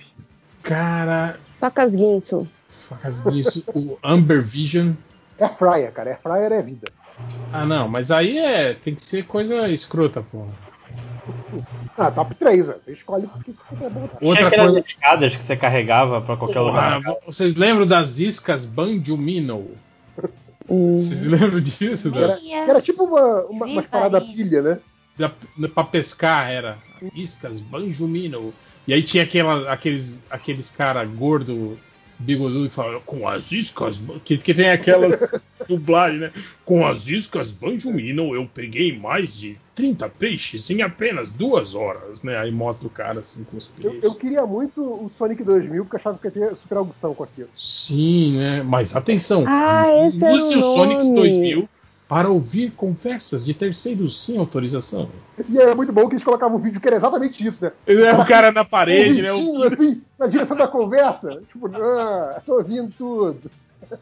Cara, 0.63 1.37
Facas 1.59 1.91
Guinso. 1.91 2.47
faz 2.89 3.21
isso. 3.31 3.63
o 3.75 3.97
Amber 4.03 4.41
Vision. 4.41 4.93
Air 5.39 5.53
fryer, 5.55 5.91
cara. 5.91 6.09
Air 6.11 6.19
fryer 6.21 6.51
é 6.51 6.61
vida. 6.61 6.87
Ah, 7.51 7.65
não, 7.65 7.87
mas 7.87 8.09
aí 8.11 8.37
é. 8.37 8.73
Tem 8.73 8.95
que 8.95 9.03
ser 9.05 9.25
coisa 9.25 9.67
escrota, 9.69 10.21
porra. 10.21 10.49
Ah, 11.97 12.11
top 12.11 12.35
3, 12.35 12.65
velho. 12.65 12.79
Você 12.83 12.91
escolhe 12.93 13.25
o 13.25 13.39
que 13.43 13.53
que 13.53 13.83
é 13.83 13.89
bom. 13.89 14.07
Tinha 14.07 14.29
Outra 14.29 14.47
aquelas 14.47 14.71
coisa. 14.73 14.87
escadas 14.87 15.35
que 15.35 15.43
você 15.43 15.55
carregava 15.55 16.21
pra 16.21 16.35
qualquer 16.35 16.59
Porra, 16.59 16.97
lugar. 16.97 17.15
vocês 17.25 17.55
lembram 17.55 17.85
das 17.85 18.19
iscas 18.19 18.65
Banjumino? 18.65 19.67
Vocês 20.67 21.25
lembram 21.25 21.59
disso? 21.59 22.11
Que 22.11 22.17
era, 22.17 22.39
era 22.69 22.81
tipo 22.81 23.03
uma, 23.03 23.41
uma, 23.43 23.65
uma 23.65 23.83
parada 23.83 24.19
pilha, 24.21 24.61
né? 24.61 24.79
Da, 25.17 25.31
pra 25.73 25.83
pescar 25.83 26.51
era 26.51 26.77
iscas 27.15 27.59
Banjumino. 27.59 28.53
E 28.87 28.93
aí 28.93 29.01
tinha 29.03 29.23
aquela, 29.23 29.71
aqueles, 29.71 30.25
aqueles 30.29 30.71
cara 30.71 31.05
gordo, 31.05 31.77
bigodudo 32.19 32.69
que 32.69 32.75
falavam 32.75 33.01
com 33.05 33.27
as 33.27 33.51
iscas. 33.51 33.97
Ban-" 33.97 34.19
Que, 34.23 34.37
que 34.37 34.53
tem 34.53 34.69
aquelas 34.71 35.33
dublagens, 35.67 36.21
né? 36.21 36.31
Com 36.65 36.85
as 36.85 37.07
iscas 37.07 37.51
Banjumino 37.51 38.35
eu 38.35 38.49
peguei 38.51 38.97
mais 38.97 39.35
de 39.35 39.57
30 39.75 40.09
peixes 40.09 40.69
em 40.69 40.81
apenas 40.81 41.31
duas 41.31 41.75
horas, 41.75 42.23
né? 42.23 42.37
Aí 42.37 42.51
mostra 42.51 42.87
o 42.87 42.91
cara 42.91 43.21
assim 43.21 43.43
com 43.43 43.57
os 43.57 43.71
Eu, 43.81 43.99
eu 44.01 44.15
queria 44.15 44.45
muito 44.45 44.81
o 44.81 45.09
Sonic 45.09 45.43
2000 45.43 45.83
porque 45.83 45.95
eu 45.95 45.99
achava 45.99 46.17
que 46.17 46.27
ia 46.27 46.31
ter 46.31 46.55
super 46.57 46.77
audição 46.79 47.13
com 47.13 47.23
aquilo. 47.23 47.49
Sim, 47.55 48.37
né? 48.37 48.63
Mas 48.63 48.95
atenção, 48.95 49.45
Ah, 49.47 49.85
use 50.07 50.55
o 50.55 50.57
o 50.57 50.61
Sonic 50.61 51.03
nome. 51.05 51.15
2000 51.15 51.69
para 52.07 52.29
ouvir 52.29 52.71
conversas 52.71 53.43
de 53.43 53.53
terceiros 53.53 54.21
sem 54.21 54.37
autorização. 54.37 55.09
E 55.49 55.57
é 55.57 55.73
muito 55.73 55.91
bom 55.91 56.07
que 56.07 56.13
eles 56.13 56.23
colocavam 56.23 56.57
um 56.57 56.61
vídeo 56.61 56.79
que 56.79 56.87
era 56.87 56.97
exatamente 56.97 57.45
isso, 57.45 57.63
né? 57.63 57.71
É, 57.87 58.13
o 58.13 58.25
cara 58.25 58.51
na 58.51 58.65
parede, 58.65 59.21
um 59.21 59.23
né? 59.23 59.31
risinho, 59.31 59.63
assim, 59.63 60.01
na 60.19 60.27
direção 60.27 60.57
da 60.57 60.67
conversa. 60.67 61.41
Tipo, 61.47 61.71
ah, 61.75 62.41
tô 62.45 62.57
ouvindo 62.57 62.93
tudo. 62.97 63.49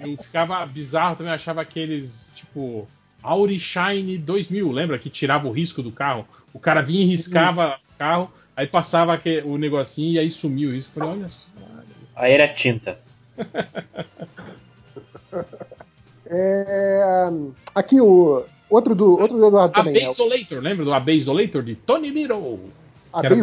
Eu 0.00 0.16
ficava 0.16 0.64
bizarro 0.64 1.16
também, 1.16 1.32
achava 1.32 1.60
aqueles, 1.60 2.30
tipo, 2.34 2.88
Auri 3.22 3.60
Shine 3.60 4.16
2000, 4.16 4.72
lembra? 4.72 4.98
Que 4.98 5.10
tirava 5.10 5.46
o 5.46 5.52
risco 5.52 5.82
do 5.82 5.92
carro. 5.92 6.26
O 6.54 6.58
cara 6.58 6.80
vinha 6.80 7.02
e 7.02 7.06
riscava 7.06 7.78
o 7.94 7.98
carro, 7.98 8.32
aí 8.56 8.66
passava 8.66 9.20
o 9.44 9.58
negocinho 9.58 10.14
e 10.14 10.18
aí 10.18 10.30
sumiu 10.30 10.70
o. 10.70 10.74
Eu 10.74 10.82
falei, 10.82 11.10
olha 11.10 11.28
só. 11.28 11.48
Aí 12.16 12.32
era 12.32 12.48
tinta. 12.48 12.98
É, 16.32 17.28
aqui 17.74 18.00
o 18.00 18.44
outro 18.68 18.94
do, 18.94 19.18
outro 19.18 19.36
do 19.36 19.46
Eduardo 19.46 19.74
A 19.74 19.82
também. 19.84 19.94
é 19.96 20.60
lembra 20.60 20.84
do 20.84 20.94
AB 20.94 21.12
Isolator 21.12 21.62
de 21.62 21.74
Tony 21.74 22.10
Little? 22.10 22.60
A 23.12 23.20
Que 23.20 23.26
era 23.26 23.34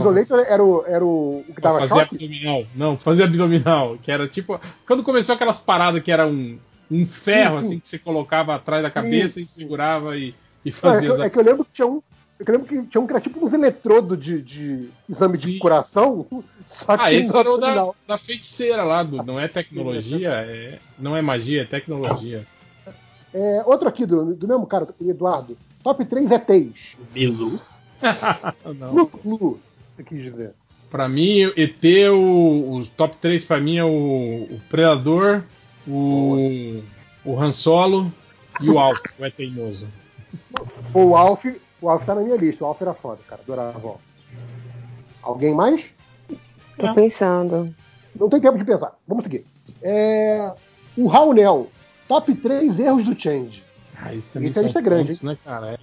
era 0.47 0.63
o, 0.63 0.85
era 0.87 1.05
o, 1.05 1.43
o 1.47 1.53
que 1.53 1.59
dava 1.59 1.79
fazer 1.79 1.99
choque? 1.99 2.15
abdominal. 2.15 2.65
Não, 2.73 2.97
fazer 2.97 3.23
abdominal. 3.23 3.97
Que 4.01 4.09
era 4.11 4.25
tipo. 4.27 4.59
Quando 4.85 5.03
começou 5.03 5.35
aquelas 5.35 5.59
paradas 5.59 6.01
que 6.01 6.09
era 6.11 6.25
um, 6.25 6.57
um 6.89 7.05
ferro, 7.05 7.57
Sim, 7.57 7.61
sim. 7.63 7.67
assim, 7.67 7.79
que 7.79 7.87
você 7.89 7.99
colocava 7.99 8.55
atrás 8.55 8.81
da 8.81 8.89
cabeça 8.89 9.41
e 9.41 9.45
segurava 9.45 10.15
e, 10.15 10.33
e 10.63 10.71
Não, 10.71 10.91
é, 10.91 10.93
fazia. 10.93 11.11
as- 11.11 11.17
eu- 11.19 11.23
é 11.25 11.29
que 11.29 11.37
eu 11.37 11.43
lembro 11.43 11.65
que 11.65 11.71
tinha 11.73 11.87
um. 11.87 12.01
Eu 12.39 12.45
que 12.45 12.51
lembro 12.51 12.67
que 12.67 12.81
tinha 12.83 13.01
um 13.01 13.07
que 13.07 13.11
era 13.13 13.19
tipo 13.19 13.43
uns 13.43 13.51
eletrodos 13.51 14.17
de, 14.17 14.41
de 14.41 14.89
exame 15.09 15.37
de 15.37 15.57
coração. 15.57 16.25
Só 16.65 16.95
Ah, 16.97 17.11
esse 17.11 17.35
era 17.35 17.51
o 17.51 17.57
da, 17.57 17.89
da 18.07 18.17
feiticeira 18.17 18.83
lá, 18.83 19.03
do, 19.03 19.21
não 19.23 19.37
é 19.39 19.47
tecnologia, 19.49 20.29
é, 20.47 20.77
não 20.99 21.17
é 21.17 21.21
magia, 21.21 21.63
é 21.63 21.65
tecnologia. 21.65 22.45
É, 23.33 23.63
outro 23.65 23.87
aqui 23.87 24.05
do, 24.05 24.33
do 24.33 24.47
mesmo 24.47 24.65
cara, 24.65 24.87
o 24.99 25.09
Eduardo. 25.09 25.57
Top 25.83 26.03
3 26.03 26.31
ETs. 26.31 26.97
Bilu. 27.13 27.59
Não. 28.77 29.07
Flu, 29.07 29.59
você 29.95 30.03
quis 30.03 30.23
dizer. 30.23 30.53
Pra 30.89 31.09
mim, 31.09 31.51
ET, 31.57 31.83
o, 32.13 32.77
os 32.77 32.87
top 32.89 33.17
3 33.17 33.43
pra 33.43 33.59
mim 33.59 33.77
é 33.77 33.83
o, 33.83 34.47
o 34.49 34.61
Predador, 34.69 35.43
o, 35.85 36.81
o 37.25 37.39
Han 37.39 37.51
Solo 37.51 38.11
e 38.61 38.69
o 38.69 38.79
Alf, 38.79 38.99
o 39.19 39.25
É 39.25 39.29
Teimoso. 39.29 39.87
O 40.93 41.15
Alf, 41.15 41.45
o 41.81 41.89
Alf 41.89 42.05
tá 42.05 42.15
na 42.15 42.21
minha 42.21 42.37
lista. 42.37 42.63
O 42.63 42.67
Alf 42.67 42.81
era 42.81 42.93
foda, 42.93 43.19
cara. 43.27 43.41
Adorava 43.43 43.79
o 43.85 43.89
Alf. 43.89 44.01
Alguém 45.21 45.53
mais? 45.53 45.85
Tô 46.77 46.93
pensando. 46.93 47.73
Não 48.17 48.29
tem 48.29 48.39
tempo 48.39 48.57
de 48.57 48.63
pensar. 48.63 48.97
Vamos 49.07 49.25
seguir. 49.25 49.45
É, 49.81 50.53
o 50.95 51.07
Raunel. 51.07 51.69
Top 52.07 52.33
3 52.33 52.79
erros 52.79 53.03
do 53.03 53.19
Change. 53.19 53.63
Ah, 53.99 54.13
isso 54.13 54.33
também 54.33 54.53
são 54.53 54.63
é 54.67 54.81
grande, 54.81 55.07
pontos, 55.09 55.21
né, 55.23 55.37
cara? 55.43 55.71
É. 55.73 55.77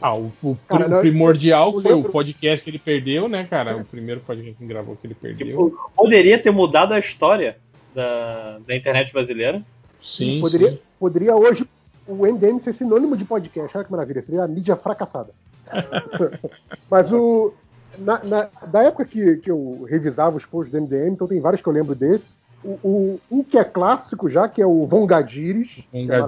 Ah, 0.00 0.14
o, 0.14 0.32
o 0.42 0.56
Cara, 0.68 0.88
não, 0.88 1.00
primordial 1.00 1.72
foi 1.72 1.92
lembro- 1.92 2.08
o 2.08 2.12
podcast 2.12 2.64
que 2.64 2.70
ele 2.70 2.78
perdeu, 2.78 3.28
né, 3.28 3.44
cara? 3.44 3.76
O 3.76 3.84
primeiro 3.84 4.20
podcast 4.20 4.56
que 4.56 4.62
ele 4.64 4.72
gravou 4.72 4.96
que 4.96 5.06
ele 5.06 5.14
perdeu. 5.14 5.76
Poderia 5.94 6.38
ter 6.40 6.50
mudado 6.50 6.92
a 6.94 6.98
história 6.98 7.58
da, 7.94 8.58
da 8.66 8.76
internet 8.76 9.12
brasileira. 9.12 9.60
Sim, 10.00 10.40
poderia, 10.40 10.70
sim. 10.72 10.78
poderia 11.00 11.34
hoje 11.34 11.68
o 12.06 12.14
MDM 12.26 12.60
ser 12.60 12.72
sinônimo 12.72 13.16
de 13.16 13.24
podcast. 13.24 13.76
Olha 13.76 13.84
que 13.84 13.90
maravilha. 13.90 14.22
Seria 14.22 14.44
a 14.44 14.48
mídia 14.48 14.76
fracassada. 14.76 15.30
Mas 16.90 17.12
o. 17.12 17.52
Na, 17.98 18.22
na- 18.22 18.48
da 18.68 18.84
época 18.84 19.04
que, 19.04 19.38
que 19.38 19.50
eu 19.50 19.84
revisava 19.88 20.36
os 20.36 20.46
posts 20.46 20.70
do 20.72 20.80
MDM, 20.80 21.12
então 21.12 21.26
tem 21.26 21.40
vários 21.40 21.60
que 21.60 21.68
eu 21.68 21.72
lembro 21.72 21.94
desse. 21.94 22.36
O, 22.64 22.78
o- 22.82 23.20
um 23.30 23.42
que 23.44 23.56
é 23.58 23.64
clássico 23.64 24.28
já, 24.28 24.48
que 24.48 24.60
é 24.60 24.66
o 24.66 24.86
Vongadiris. 24.86 25.84
que 26.06 26.12
é. 26.12 26.18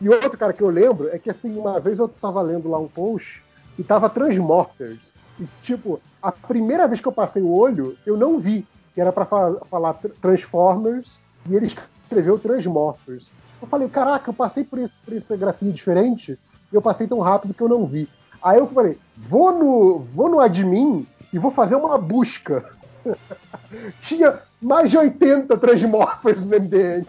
E 0.00 0.08
outro 0.08 0.36
cara 0.36 0.52
que 0.52 0.62
eu 0.62 0.68
lembro 0.68 1.08
é 1.08 1.18
que 1.18 1.30
assim, 1.30 1.56
uma 1.56 1.78
vez 1.80 1.98
eu 1.98 2.08
tava 2.08 2.40
lendo 2.42 2.68
lá 2.68 2.78
um 2.78 2.88
post 2.88 3.42
e 3.78 3.82
tava 3.82 4.08
Transmorphers. 4.10 5.14
E 5.40 5.46
tipo, 5.62 6.00
a 6.20 6.30
primeira 6.32 6.86
vez 6.86 7.00
que 7.00 7.08
eu 7.08 7.12
passei 7.12 7.42
o 7.42 7.50
olho, 7.52 7.96
eu 8.06 8.16
não 8.16 8.38
vi 8.38 8.66
que 8.94 9.00
era 9.00 9.12
pra 9.12 9.24
fa- 9.24 9.56
falar 9.70 9.94
tr- 9.94 10.08
Transformers 10.20 11.08
e 11.48 11.54
eles 11.54 11.74
escreveu 12.04 12.38
Transmorphers. 12.38 13.30
Eu 13.60 13.68
falei, 13.68 13.88
caraca, 13.88 14.28
eu 14.28 14.34
passei 14.34 14.64
por, 14.64 14.78
esse, 14.78 14.94
por 15.04 15.14
essa 15.14 15.36
grafia 15.36 15.70
diferente 15.72 16.38
e 16.72 16.74
eu 16.74 16.82
passei 16.82 17.06
tão 17.06 17.20
rápido 17.20 17.54
que 17.54 17.62
eu 17.62 17.68
não 17.68 17.86
vi. 17.86 18.08
Aí 18.42 18.58
eu 18.58 18.66
falei, 18.66 18.98
vou 19.16 19.52
no, 19.56 19.98
vou 20.12 20.28
no 20.28 20.40
admin 20.40 21.06
e 21.32 21.38
vou 21.38 21.50
fazer 21.50 21.76
uma 21.76 21.96
busca. 21.96 22.64
Tinha 24.02 24.40
mais 24.60 24.90
de 24.90 24.98
80 24.98 25.56
Transmorphers 25.58 26.44
no 26.44 26.56
MDM. 26.56 27.06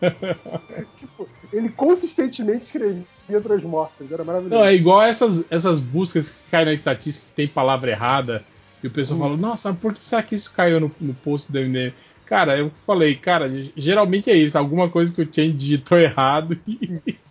tipo, 0.98 1.28
ele 1.52 1.68
consistentemente 1.70 2.64
escrevia 2.64 3.04
Transmorphers, 3.42 4.12
era 4.12 4.24
maravilhoso. 4.24 4.54
Não, 4.54 4.64
é 4.64 4.74
igual 4.74 5.02
essas, 5.02 5.44
essas 5.50 5.80
buscas 5.80 6.30
que 6.30 6.50
caem 6.50 6.66
na 6.66 6.72
estatística 6.72 7.28
que 7.28 7.34
tem 7.34 7.48
palavra 7.48 7.90
errada. 7.90 8.44
E 8.82 8.86
o 8.86 8.90
pessoal 8.90 9.18
Hum. 9.18 9.22
fala, 9.24 9.36
nossa, 9.36 9.74
por 9.74 9.92
que 9.92 10.00
será 10.00 10.22
que 10.22 10.34
isso 10.34 10.54
caiu 10.54 10.80
no, 10.80 10.90
no 11.00 11.14
post 11.14 11.50
do 11.50 11.58
MDM? 11.58 11.92
Cara, 12.24 12.58
eu 12.58 12.70
falei, 12.86 13.16
cara, 13.16 13.50
geralmente 13.74 14.30
é 14.30 14.34
isso, 14.34 14.58
alguma 14.58 14.90
coisa 14.90 15.12
que 15.12 15.22
o 15.22 15.34
Chen 15.34 15.50
digitou 15.56 15.98
errado. 15.98 16.58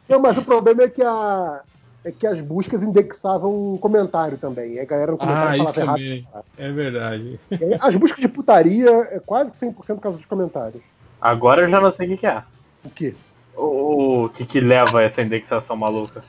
Não, 0.10 0.20
mas 0.20 0.38
o 0.38 0.44
problema 0.44 0.84
é 0.84 0.90
que 0.90 1.04
a. 1.04 1.62
É 2.08 2.12
que 2.12 2.26
as 2.26 2.40
buscas 2.40 2.82
indexavam 2.82 3.74
um 3.74 3.78
comentário 3.78 4.38
também. 4.38 4.76
E 4.76 4.80
a 4.80 4.86
galera 4.86 5.12
no 5.12 5.18
comentário 5.18 5.62
ah, 5.62 5.66
falava 5.66 5.70
isso 5.70 5.80
errado. 5.82 5.98
também. 5.98 6.28
É 6.58 6.72
verdade. 6.72 7.40
Aí, 7.52 7.78
As 7.82 7.96
buscas 7.98 8.22
de 8.22 8.30
putaria 8.30 8.90
é 9.12 9.20
quase 9.20 9.52
que 9.52 9.58
100% 9.58 9.74
por 9.76 10.00
causa 10.00 10.18
dos 10.18 10.26
comentários. 10.26 10.82
Agora 11.20 11.64
eu 11.64 11.70
já 11.70 11.82
não 11.82 11.92
sei 11.92 12.08
o 12.08 12.10
que, 12.12 12.18
que 12.18 12.28
é. 12.28 12.42
O 12.86 12.90
quê? 12.90 13.14
O, 13.58 14.24
o 14.24 14.30
que, 14.30 14.46
que 14.46 14.62
leva 14.62 15.00
a 15.00 15.04
essa 15.04 15.22
indexação 15.22 15.76
maluca? 15.76 16.24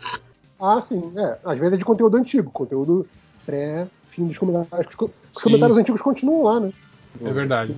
Ah, 0.60 0.82
sim. 0.82 1.12
É, 1.16 1.38
às 1.44 1.56
vezes 1.56 1.74
é 1.74 1.76
de 1.76 1.84
conteúdo 1.84 2.16
antigo, 2.16 2.50
conteúdo 2.50 3.06
pré-fim 3.46 4.26
dos 4.26 4.36
comentários. 4.36 4.92
Os 4.92 5.12
Sim. 5.32 5.44
comentários 5.44 5.78
antigos 5.78 6.02
continuam 6.02 6.42
lá, 6.42 6.58
né? 6.58 6.72
É 7.24 7.32
verdade. 7.32 7.76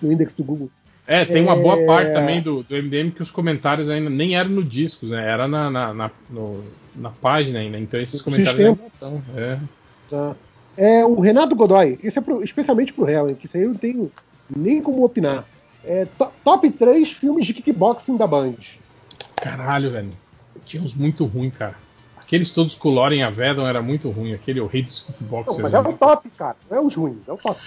No 0.00 0.12
index 0.12 0.32
do 0.34 0.44
Google. 0.44 0.70
É, 1.06 1.24
tem 1.24 1.42
uma 1.42 1.54
É. 1.54 1.62
boa 1.62 1.76
parte 1.86 2.12
também 2.12 2.40
do, 2.40 2.62
do 2.62 2.74
MDM 2.76 3.10
que 3.10 3.22
os 3.22 3.30
comentários 3.30 3.88
ainda 3.88 4.08
nem 4.08 4.36
eram 4.36 4.50
no 4.50 4.62
discos, 4.62 5.10
né? 5.10 5.26
Era 5.28 5.48
na, 5.48 5.68
na, 5.70 5.92
na, 5.94 6.10
no- 6.30 6.62
na 6.94 7.10
página 7.10 7.58
ainda. 7.58 7.78
Então 7.78 7.98
esses 8.00 8.22
comentários 8.22 8.64
ainda 8.64 8.80
estão. 8.86 9.22
É. 9.36 9.58
Tá. 10.08 10.34
É 10.76 11.04
o 11.04 11.18
Renato 11.20 11.54
Godoy, 11.56 11.98
isso 12.02 12.18
é 12.18 12.22
pro- 12.22 12.42
especialmente 12.44 12.92
pro 12.92 13.08
hein, 13.08 13.34
que 13.34 13.46
isso 13.46 13.56
aí 13.56 13.64
eu 13.64 13.70
não 13.70 13.76
tenho 13.76 14.10
nem 14.54 14.80
como 14.80 15.04
opinar. 15.04 15.44
É, 15.84 16.06
to- 16.18 16.30
top 16.44 16.70
3 16.70 17.10
filmes 17.10 17.46
de 17.46 17.54
kickboxing 17.54 18.16
da 18.16 18.26
Band. 18.26 18.54
Caralho, 19.36 19.90
velho. 19.90 20.10
Tinha 20.64 20.82
uns 20.82 20.94
muito 20.94 21.24
ruins, 21.24 21.52
cara. 21.54 21.74
Aqueles 22.18 22.52
todos 22.52 22.74
com 22.76 22.88
o 22.90 22.92
Loren 22.92 23.22
Avedon 23.22 23.66
era 23.66 23.82
muito 23.82 24.08
ruim. 24.10 24.32
Aquele 24.32 24.60
O 24.60 24.66
Rei 24.66 24.82
dos 24.82 25.04
Não, 25.08 25.14
Kickboxers. 25.14 25.60
mas 25.60 25.74
é 25.74 25.80
o 25.80 25.92
top, 25.94 26.30
cara. 26.30 26.56
Não 26.70 26.78
é 26.78 26.80
os 26.80 26.94
ruins, 26.94 27.16
é 27.26 27.32
o 27.32 27.36
top. 27.36 27.58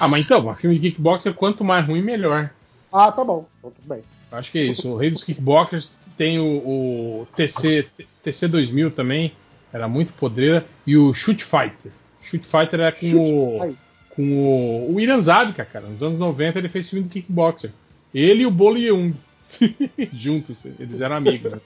Ah, 0.00 0.08
mas 0.08 0.24
então, 0.24 0.48
um 0.48 0.54
filme 0.56 0.76
de 0.78 0.90
kickboxer, 0.90 1.32
quanto 1.34 1.62
mais 1.64 1.86
ruim, 1.86 2.02
melhor. 2.02 2.50
Ah, 2.92 3.10
tá 3.12 3.24
bom. 3.24 3.46
Então, 3.58 3.70
tudo 3.70 3.88
bem. 3.88 4.02
Acho 4.32 4.50
que 4.50 4.58
é 4.58 4.62
isso. 4.64 4.88
O 4.90 4.96
Rei 4.96 5.10
dos 5.10 5.24
Kickboxers 5.24 5.92
tem 6.16 6.38
o, 6.38 6.44
o 6.44 7.28
TC, 7.36 7.86
TC 8.22 8.48
2000 8.48 8.90
também, 8.90 9.32
era 9.72 9.88
muito 9.88 10.12
podreira. 10.12 10.64
E 10.86 10.96
o 10.96 11.12
Shoot 11.14 11.42
Fighter. 11.42 11.92
Shoot 12.22 12.46
Fighter 12.46 12.80
era 12.80 12.92
com 12.92 13.14
o. 13.14 13.76
Com 14.10 14.22
o, 14.22 14.94
o 14.94 15.00
Irã 15.00 15.20
Zabica, 15.20 15.64
cara. 15.64 15.86
Nos 15.86 16.02
anos 16.02 16.18
90 16.18 16.58
ele 16.58 16.68
fez 16.68 16.88
filme 16.88 17.04
de 17.04 17.10
kickboxer. 17.10 17.70
Ele 18.12 18.42
e 18.42 18.46
o 18.46 18.50
Bolo 18.50 18.76
Yeung. 18.76 19.14
Juntos, 20.12 20.64
eles 20.78 21.00
eram 21.00 21.16
amigos. 21.16 21.52
né? 21.52 21.60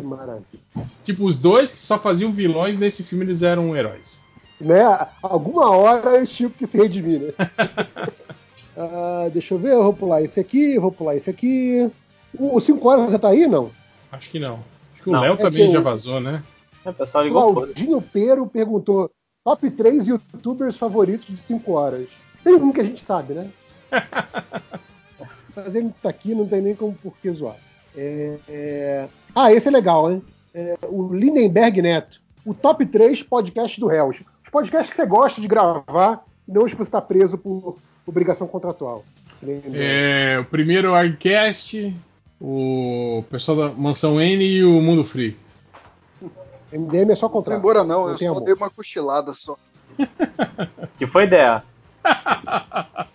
Maravilha. 0.00 0.44
Tipo, 1.04 1.24
os 1.24 1.38
dois 1.38 1.72
que 1.72 1.78
só 1.80 1.98
faziam 1.98 2.32
vilões, 2.32 2.78
nesse 2.78 3.02
filme 3.02 3.24
eles 3.24 3.42
eram 3.42 3.76
heróis. 3.76 4.22
Né? 4.60 4.82
Alguma 5.22 5.70
hora 5.70 6.16
eles 6.16 6.30
tinham 6.30 6.50
que 6.50 6.66
se 6.66 6.76
redimir, 6.76 7.20
né? 7.20 7.32
Ah, 8.76 9.28
deixa 9.32 9.54
eu 9.54 9.58
ver, 9.58 9.72
eu 9.72 9.82
vou 9.84 9.92
pular 9.92 10.22
esse 10.22 10.40
aqui, 10.40 10.78
vou 10.78 10.90
pular 10.92 11.14
esse 11.16 11.30
aqui. 11.30 11.90
O 12.38 12.58
5 12.60 12.88
horas 12.88 13.10
já 13.12 13.18
tá 13.18 13.28
aí, 13.28 13.46
não? 13.46 13.70
Acho 14.10 14.30
que 14.30 14.38
não. 14.40 14.60
Acho 14.94 15.02
que 15.04 15.08
o 15.10 15.12
Não, 15.12 15.20
Léo 15.20 15.34
é 15.34 15.36
também 15.36 15.66
que 15.66 15.72
já 15.72 15.78
eu- 15.78 15.82
vazou, 15.82 16.20
né? 16.20 16.42
É, 16.84 16.90
o 16.90 16.94
pessoal 16.94 17.22
O 17.22 17.26
ligou 17.26 17.52
Claudinho 17.54 18.02
Pero 18.12 18.46
perguntou: 18.46 19.10
top 19.44 19.70
3 19.70 20.06
youtubers 20.08 20.76
favoritos 20.76 21.26
de 21.26 21.40
5 21.40 21.72
horas. 21.72 22.06
Tem 22.42 22.54
um 22.54 22.72
que 22.72 22.80
a 22.80 22.84
gente 22.84 23.02
sabe, 23.04 23.34
né? 23.34 23.48
Mas 25.56 25.74
ele 25.74 25.92
tá 26.02 26.08
aqui, 26.08 26.34
não 26.34 26.46
tem 26.46 26.60
nem 26.60 26.74
como 26.74 26.94
por 26.94 27.14
que 27.18 27.30
zoar. 27.30 27.56
É, 27.96 28.36
é, 28.48 29.08
Ah, 29.34 29.52
esse 29.52 29.68
é 29.68 29.70
legal, 29.70 30.10
hein? 30.10 30.22
É, 30.52 30.76
o 30.88 31.12
Lindenberg 31.14 31.80
Neto. 31.80 32.20
O 32.44 32.52
top 32.52 32.84
3 32.84 33.22
podcast 33.22 33.78
do 33.80 33.90
Hells. 33.90 34.24
Os 34.44 34.50
podcasts 34.50 34.90
que 34.90 34.96
você 34.96 35.06
gosta 35.06 35.40
de 35.40 35.46
gravar 35.48 36.24
não 36.46 36.64
os 36.64 36.72
que 36.72 36.76
você 36.76 36.82
está 36.88 37.00
preso 37.00 37.38
por 37.38 37.76
obrigação 38.06 38.46
contratual. 38.46 39.04
É, 39.72 40.38
o 40.40 40.44
primeiro 40.44 40.92
o 40.92 40.94
Arcast, 40.94 41.94
o 42.40 43.24
pessoal 43.30 43.56
da 43.56 43.68
Mansão 43.70 44.20
N 44.20 44.44
e 44.44 44.64
o 44.64 44.80
Mundo 44.80 45.04
Free. 45.04 45.36
MDM 46.72 47.12
é 47.12 47.14
só 47.14 47.26
Não 47.26 47.32
contrato. 47.32 47.58
embora 47.58 47.84
não, 47.84 48.08
eu 48.08 48.16
tem 48.16 48.26
só 48.26 48.34
amor. 48.34 48.44
dei 48.44 48.54
uma 48.54 48.70
cochilada 48.70 49.32
só. 49.32 49.56
Que 50.98 51.06
foi 51.06 51.24
ideia. 51.24 51.62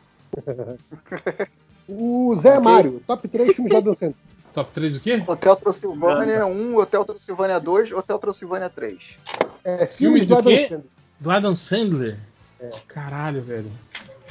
O 1.92 2.36
Zé 2.36 2.60
Mário, 2.60 3.02
top 3.08 3.28
3 3.28 3.56
filmes 3.56 3.72
de 3.72 3.78
Adam 3.78 3.94
Sandler. 3.96 4.16
Top 4.54 4.72
3 4.72 4.98
o 4.98 5.00
quê? 5.00 5.24
Hotel 5.26 5.56
Transilvânia 5.56 6.46
1, 6.46 6.76
Hotel 6.78 7.04
Transilvânia 7.04 7.60
2, 7.60 7.92
Hotel 7.94 8.20
Transilvânia 8.20 8.70
3. 8.70 9.18
É, 9.64 9.88
Filmes 9.88 10.28
do 10.28 10.38
Adam 10.38 10.52
quê? 10.52 10.68
Sandler. 10.68 10.86
Do 11.20 11.32
Adam 11.32 11.56
Sandler? 11.56 12.18
É. 12.60 12.72
Caralho, 12.88 13.42
velho. 13.42 13.72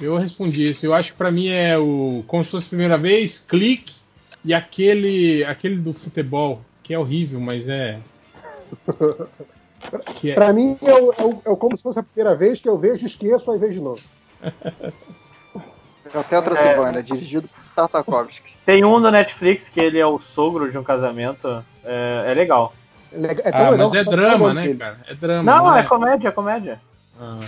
Eu 0.00 0.16
respondi 0.16 0.68
isso. 0.70 0.86
Eu 0.86 0.94
acho 0.94 1.12
que 1.12 1.18
pra 1.18 1.31
mim 1.31 1.48
é 1.48 1.76
o 1.76 2.22
Como 2.26 2.44
se 2.44 2.50
fosse 2.50 2.66
a 2.66 2.68
primeira 2.68 2.97
vez, 2.98 3.40
Clique 3.40 3.94
e 4.44 4.54
aquele 4.54 5.44
aquele 5.44 5.76
do 5.76 5.92
futebol, 5.92 6.60
que 6.82 6.94
é 6.94 6.98
horrível, 6.98 7.40
mas 7.40 7.68
é. 7.68 7.98
Que 10.16 10.31
é- 10.31 10.34
Pra 10.34 10.52
mim 10.52 10.76
é, 10.82 10.94
o, 10.94 11.12
é, 11.12 11.24
o- 11.24 11.42
é 11.44 11.50
o 11.50 11.56
como 11.56 11.76
se 11.76 11.82
fosse 11.82 11.98
a 11.98 12.02
primeira 12.02 12.36
vez 12.36 12.60
que 12.60 12.68
eu 12.68 12.78
vejo, 12.78 13.06
esqueço, 13.06 13.50
aí 13.50 13.58
vejo 13.58 13.74
de 13.74 13.81
novo. 13.81 14.00
Hotel 16.14 16.42
Transilvânia, 16.42 17.02
dirigido 17.02 17.48
por 17.48 17.62
Tartakovsky. 17.74 18.52
Tem 18.64 18.84
um 18.84 18.98
no 18.98 19.10
Netflix 19.10 19.68
que 19.68 19.81
ele 19.81 19.98
é 19.98 20.06
o 20.06 20.18
sogro 20.18 20.70
de 20.70 20.78
um 20.78 20.82
casamento. 20.82 21.64
É, 21.84 22.24
é 22.28 22.34
legal. 22.34 22.72
É 23.12 23.50
ah, 23.52 23.72
mas 23.76 23.94
é 23.94 24.04
drama, 24.04 24.52
né, 24.54 24.74
cara? 24.74 24.98
É 25.08 25.14
drama. 25.14 25.42
Não, 25.42 25.76
é 25.76 25.81
é? 25.81 25.82
comédia, 25.84 26.28
é 26.28 26.31
comédia. 26.32 26.81
Ah, 27.20 27.40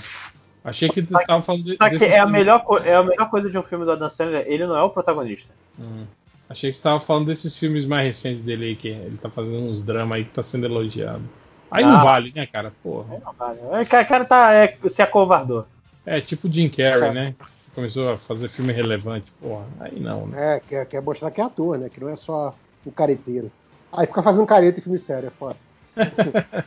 achei 0.64 0.88
que 0.88 1.02
tu 1.02 1.16
estava 1.18 1.42
falando 1.42 1.66
Só 1.76 1.88
que 1.88 1.98
desse 1.98 2.04
é 2.06 2.18
a, 2.18 2.22
filme. 2.22 2.38
melhor, 2.38 2.64
é 2.84 2.94
a 2.94 3.02
melhor 3.02 3.30
coisa 3.30 3.50
de 3.50 3.58
um 3.58 3.62
filme 3.62 3.84
do 3.84 3.92
Adam 3.92 4.08
Sandler. 4.10 4.44
Ele 4.46 4.66
não 4.66 4.76
é 4.76 4.82
o 4.82 4.90
protagonista. 4.90 5.52
Hum. 5.78 6.04
Achei 6.48 6.70
que 6.70 6.76
você 6.76 6.80
estava 6.80 6.98
falando 7.00 7.26
desses 7.26 7.56
filmes 7.56 7.86
mais 7.86 8.04
recentes 8.06 8.42
dele 8.42 8.66
aí, 8.66 8.76
que 8.76 8.88
ele 8.88 9.16
tá 9.18 9.30
fazendo 9.30 9.62
uns 9.62 9.84
dramas 9.84 10.16
aí 10.18 10.24
que 10.24 10.32
tá 10.32 10.42
sendo 10.42 10.66
elogiado. 10.66 11.22
Aí 11.70 11.84
não 11.84 11.92
Ah. 11.98 12.04
vale, 12.04 12.32
né, 12.34 12.46
cara? 12.46 12.72
Porra. 12.82 13.20
Não 13.24 13.32
vale. 13.32 13.58
O 13.60 13.86
cara, 13.86 14.04
cara 14.04 14.24
tá, 14.24 14.52
é, 14.52 14.76
se 14.88 15.00
acovardou. 15.00 15.64
É 16.04 16.20
tipo 16.20 16.48
o 16.48 16.52
Jim 16.52 16.68
Carrey, 16.68 17.12
né? 17.12 17.34
Que 17.38 17.70
começou 17.76 18.10
a 18.12 18.16
fazer 18.16 18.48
filme 18.48 18.72
relevante. 18.72 19.30
Porra, 19.40 19.64
aí 19.78 20.00
não, 20.00 20.26
né? 20.26 20.56
É, 20.56 20.60
quer, 20.60 20.86
quer 20.86 21.00
mostrar 21.02 21.30
que 21.30 21.40
é 21.40 21.44
ator, 21.44 21.78
né? 21.78 21.88
Que 21.88 22.00
não 22.00 22.08
é 22.08 22.16
só 22.16 22.52
o 22.84 22.90
careteiro. 22.90 23.50
Aí 23.92 24.06
fica 24.08 24.22
fazendo 24.22 24.44
careta 24.46 24.80
em 24.80 24.82
filme 24.82 24.98
sério, 24.98 25.28
é 25.28 25.30
foda. 25.30 25.56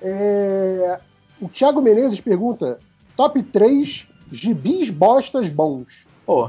É, 0.00 1.00
o 1.40 1.48
Thiago 1.48 1.80
Menezes 1.82 2.20
pergunta: 2.20 2.78
top 3.18 3.42
3 3.42 4.06
gibis 4.30 4.90
bostas 4.90 5.48
bons. 5.48 5.88
Pô. 6.24 6.48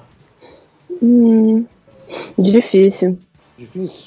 Hum, 1.02 1.66
difícil. 2.38 3.18
Difícil. 3.58 4.06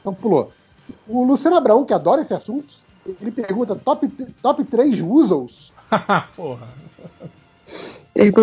Então 0.00 0.12
pulou. 0.12 0.52
O 1.06 1.24
Luciano 1.24 1.56
Abraão, 1.56 1.86
que 1.86 1.94
adora 1.94 2.20
esse 2.20 2.34
assunto, 2.34 2.74
ele 3.06 3.30
pergunta: 3.30 3.74
top, 3.74 4.06
top 4.42 4.64
3 4.64 5.00
Wuzzles. 5.00 5.72
Porra. 6.36 6.68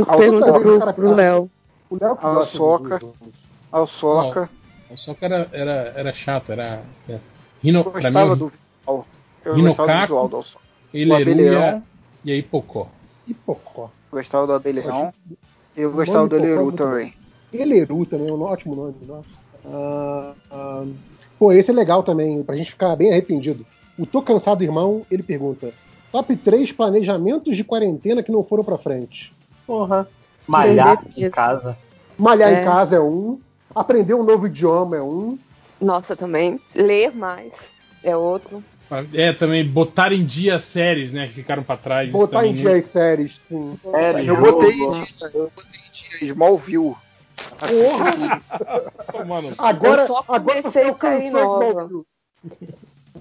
Ah, 0.07 0.17
pergunta 0.17 0.53
pro, 0.59 0.93
pro 0.93 1.13
Léo. 1.13 1.51
O 1.87 1.97
Léo 2.01 2.15
que 2.15 2.25
A 2.25 2.33
gosta 2.33 2.57
Soca. 2.57 2.99
dos 2.99 3.09
Wuzzles. 3.09 3.35
A 3.71 3.85
Soca. 3.85 4.49
O 4.89 4.97
Soca 4.97 5.25
era, 5.25 5.49
era, 5.51 5.71
era 5.95 6.13
chato, 6.13 6.51
era. 6.51 6.81
era 7.07 7.21
Rino, 7.61 7.79
Eu 7.79 7.85
mim, 7.85 7.91
gostava 7.91 8.31
o 8.31 8.35
do 8.35 8.47
visual. 8.47 9.07
Eu 9.43 9.53
Rinocaco, 9.53 9.77
gostava 9.85 9.97
do 9.97 10.01
visual 10.01 10.27
do 10.29 10.35
Alçoca. 10.37 10.65
ele 10.93 11.11
o 11.11 11.13
era 11.13 11.31
Abelhão. 11.31 11.83
e 12.23 12.31
aí 12.31 12.41
Pocó. 12.41 12.87
E 13.27 13.33
Pocó. 13.33 13.89
Gostava 14.11 14.47
do 14.47 14.53
Abelhão. 14.53 15.11
Eu 15.75 15.89
O 15.89 15.93
gostava 15.93 16.27
do 16.27 16.35
é 16.35 16.39
Eleru 16.39 16.63
muito 16.63 16.77
também. 16.77 17.13
Eleru 17.53 18.05
também, 18.05 18.27
é 18.29 18.33
um 18.33 18.41
ótimo 18.41 18.75
nome. 18.75 18.95
Nossa. 19.07 19.27
Ah, 19.65 20.33
ah, 20.51 20.85
pô, 21.39 21.51
esse 21.51 21.71
é 21.71 21.73
legal 21.73 22.03
também, 22.03 22.43
pra 22.43 22.55
gente 22.55 22.71
ficar 22.71 22.95
bem 22.95 23.11
arrependido. 23.11 23.65
O 23.97 24.05
Tô 24.05 24.21
Cansado 24.21 24.63
Irmão, 24.63 25.05
ele 25.09 25.23
pergunta: 25.23 25.71
Top 26.11 26.35
3 26.35 26.71
planejamentos 26.71 27.55
de 27.55 27.63
quarentena 27.63 28.21
que 28.21 28.31
não 28.31 28.43
foram 28.43 28.63
pra 28.63 28.77
frente. 28.77 29.33
Porra. 29.65 30.07
Malhar 30.47 31.03
em 31.17 31.29
casa. 31.29 31.77
Malhar 32.17 32.53
É. 32.53 32.61
em 32.61 32.65
casa 32.65 32.95
é 32.97 32.99
um. 33.01 33.39
Aprender 33.73 34.13
um 34.13 34.23
novo 34.23 34.47
idioma 34.47 34.95
é 34.95 35.01
um. 35.01 35.37
Nossa, 35.81 36.15
também. 36.15 36.59
Ler 36.73 37.13
mais 37.15 37.51
é 38.03 38.15
outro. 38.15 38.63
É, 39.13 39.33
também 39.33 39.65
botar 39.65 40.13
em 40.13 40.23
dia 40.23 40.55
as 40.55 40.63
séries, 40.63 41.11
né? 41.11 41.27
Que 41.27 41.33
ficaram 41.33 41.63
pra 41.63 41.77
trás. 41.77 42.11
Botar 42.11 42.45
em 42.45 42.53
dia 42.53 42.75
as 42.75 42.85
séries, 42.91 43.39
sim. 43.47 43.77
Série, 43.91 44.27
Eu 44.27 44.35
jogo. 44.35 44.51
botei 44.51 44.71
em 44.71 44.91
dia, 44.91 45.31
eu 45.33 45.51
botei 45.55 45.79
em 45.79 45.91
dia 45.91 46.27
Smallville. 46.31 46.95
Mano, 49.25 49.49
eu 49.49 49.55
agora, 49.57 50.07
só 50.07 50.23
agora 50.27 50.61
comecei 50.61 50.61
você 50.61 50.67
a 50.67 50.71
série 50.71 50.89
alcançou 50.89 51.31
nova. 51.31 51.89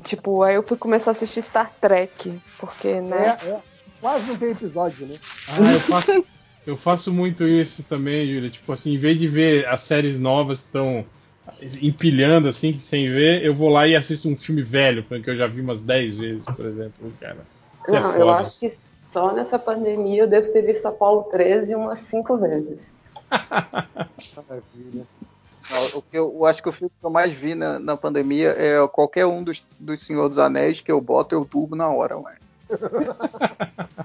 Tipo, 0.02 0.42
aí 0.42 0.54
eu 0.54 0.62
fui 0.62 0.76
começar 0.76 1.10
a 1.10 1.12
assistir 1.12 1.42
Star 1.42 1.72
Trek, 1.80 2.38
porque, 2.58 3.00
né? 3.00 3.38
É, 3.42 3.48
é. 3.48 3.58
Quase 4.00 4.26
não 4.26 4.36
tem 4.36 4.50
episódio, 4.50 5.06
né? 5.06 5.18
Ah, 5.48 5.72
eu 5.72 5.80
faço, 5.80 6.24
eu 6.66 6.76
faço 6.76 7.12
muito 7.12 7.44
isso 7.44 7.82
também, 7.84 8.26
Júlia. 8.26 8.50
Tipo 8.50 8.72
assim, 8.72 8.94
em 8.94 8.98
vez 8.98 9.18
de 9.18 9.28
ver 9.28 9.66
as 9.66 9.82
séries 9.82 10.18
novas 10.18 10.60
que 10.60 10.66
estão 10.66 11.06
empilhando 11.80 12.48
assim, 12.48 12.78
sem 12.78 13.08
ver, 13.08 13.44
eu 13.44 13.54
vou 13.54 13.68
lá 13.68 13.86
e 13.86 13.96
assisto 13.96 14.28
um 14.28 14.36
filme 14.36 14.62
velho, 14.62 15.02
que 15.02 15.30
eu 15.30 15.36
já 15.36 15.46
vi 15.46 15.60
umas 15.60 15.82
10 15.82 16.14
vezes, 16.14 16.46
por 16.46 16.64
exemplo, 16.66 17.12
cara. 17.20 17.38
Isso 17.86 17.96
é 17.96 18.00
Não, 18.00 18.12
foda. 18.12 18.20
eu 18.20 18.30
acho 18.30 18.58
que 18.58 18.72
só 19.12 19.32
nessa 19.32 19.58
pandemia 19.58 20.22
eu 20.22 20.26
devo 20.26 20.50
ter 20.52 20.62
visto 20.62 20.86
Apolo 20.86 21.24
13 21.24 21.74
umas 21.74 22.00
cinco 22.08 22.36
vezes. 22.36 22.90
Maravilha. 24.36 25.06
O 25.94 26.02
que 26.02 26.18
eu, 26.18 26.30
eu 26.34 26.44
acho 26.44 26.62
que 26.62 26.68
o 26.68 26.72
filme 26.72 26.90
que 27.00 27.06
eu 27.06 27.10
mais 27.10 27.32
vi 27.32 27.54
na, 27.54 27.78
na 27.78 27.96
pandemia 27.96 28.50
é 28.50 28.86
qualquer 28.88 29.24
um 29.24 29.42
dos, 29.42 29.62
dos 29.78 30.02
Senhor 30.02 30.28
dos 30.28 30.38
Anéis 30.38 30.80
que 30.80 30.92
eu 30.92 31.00
boto, 31.00 31.34
eu 31.34 31.44
turbo 31.44 31.74
na 31.74 31.88
hora, 31.88 32.18
mano. 32.18 32.36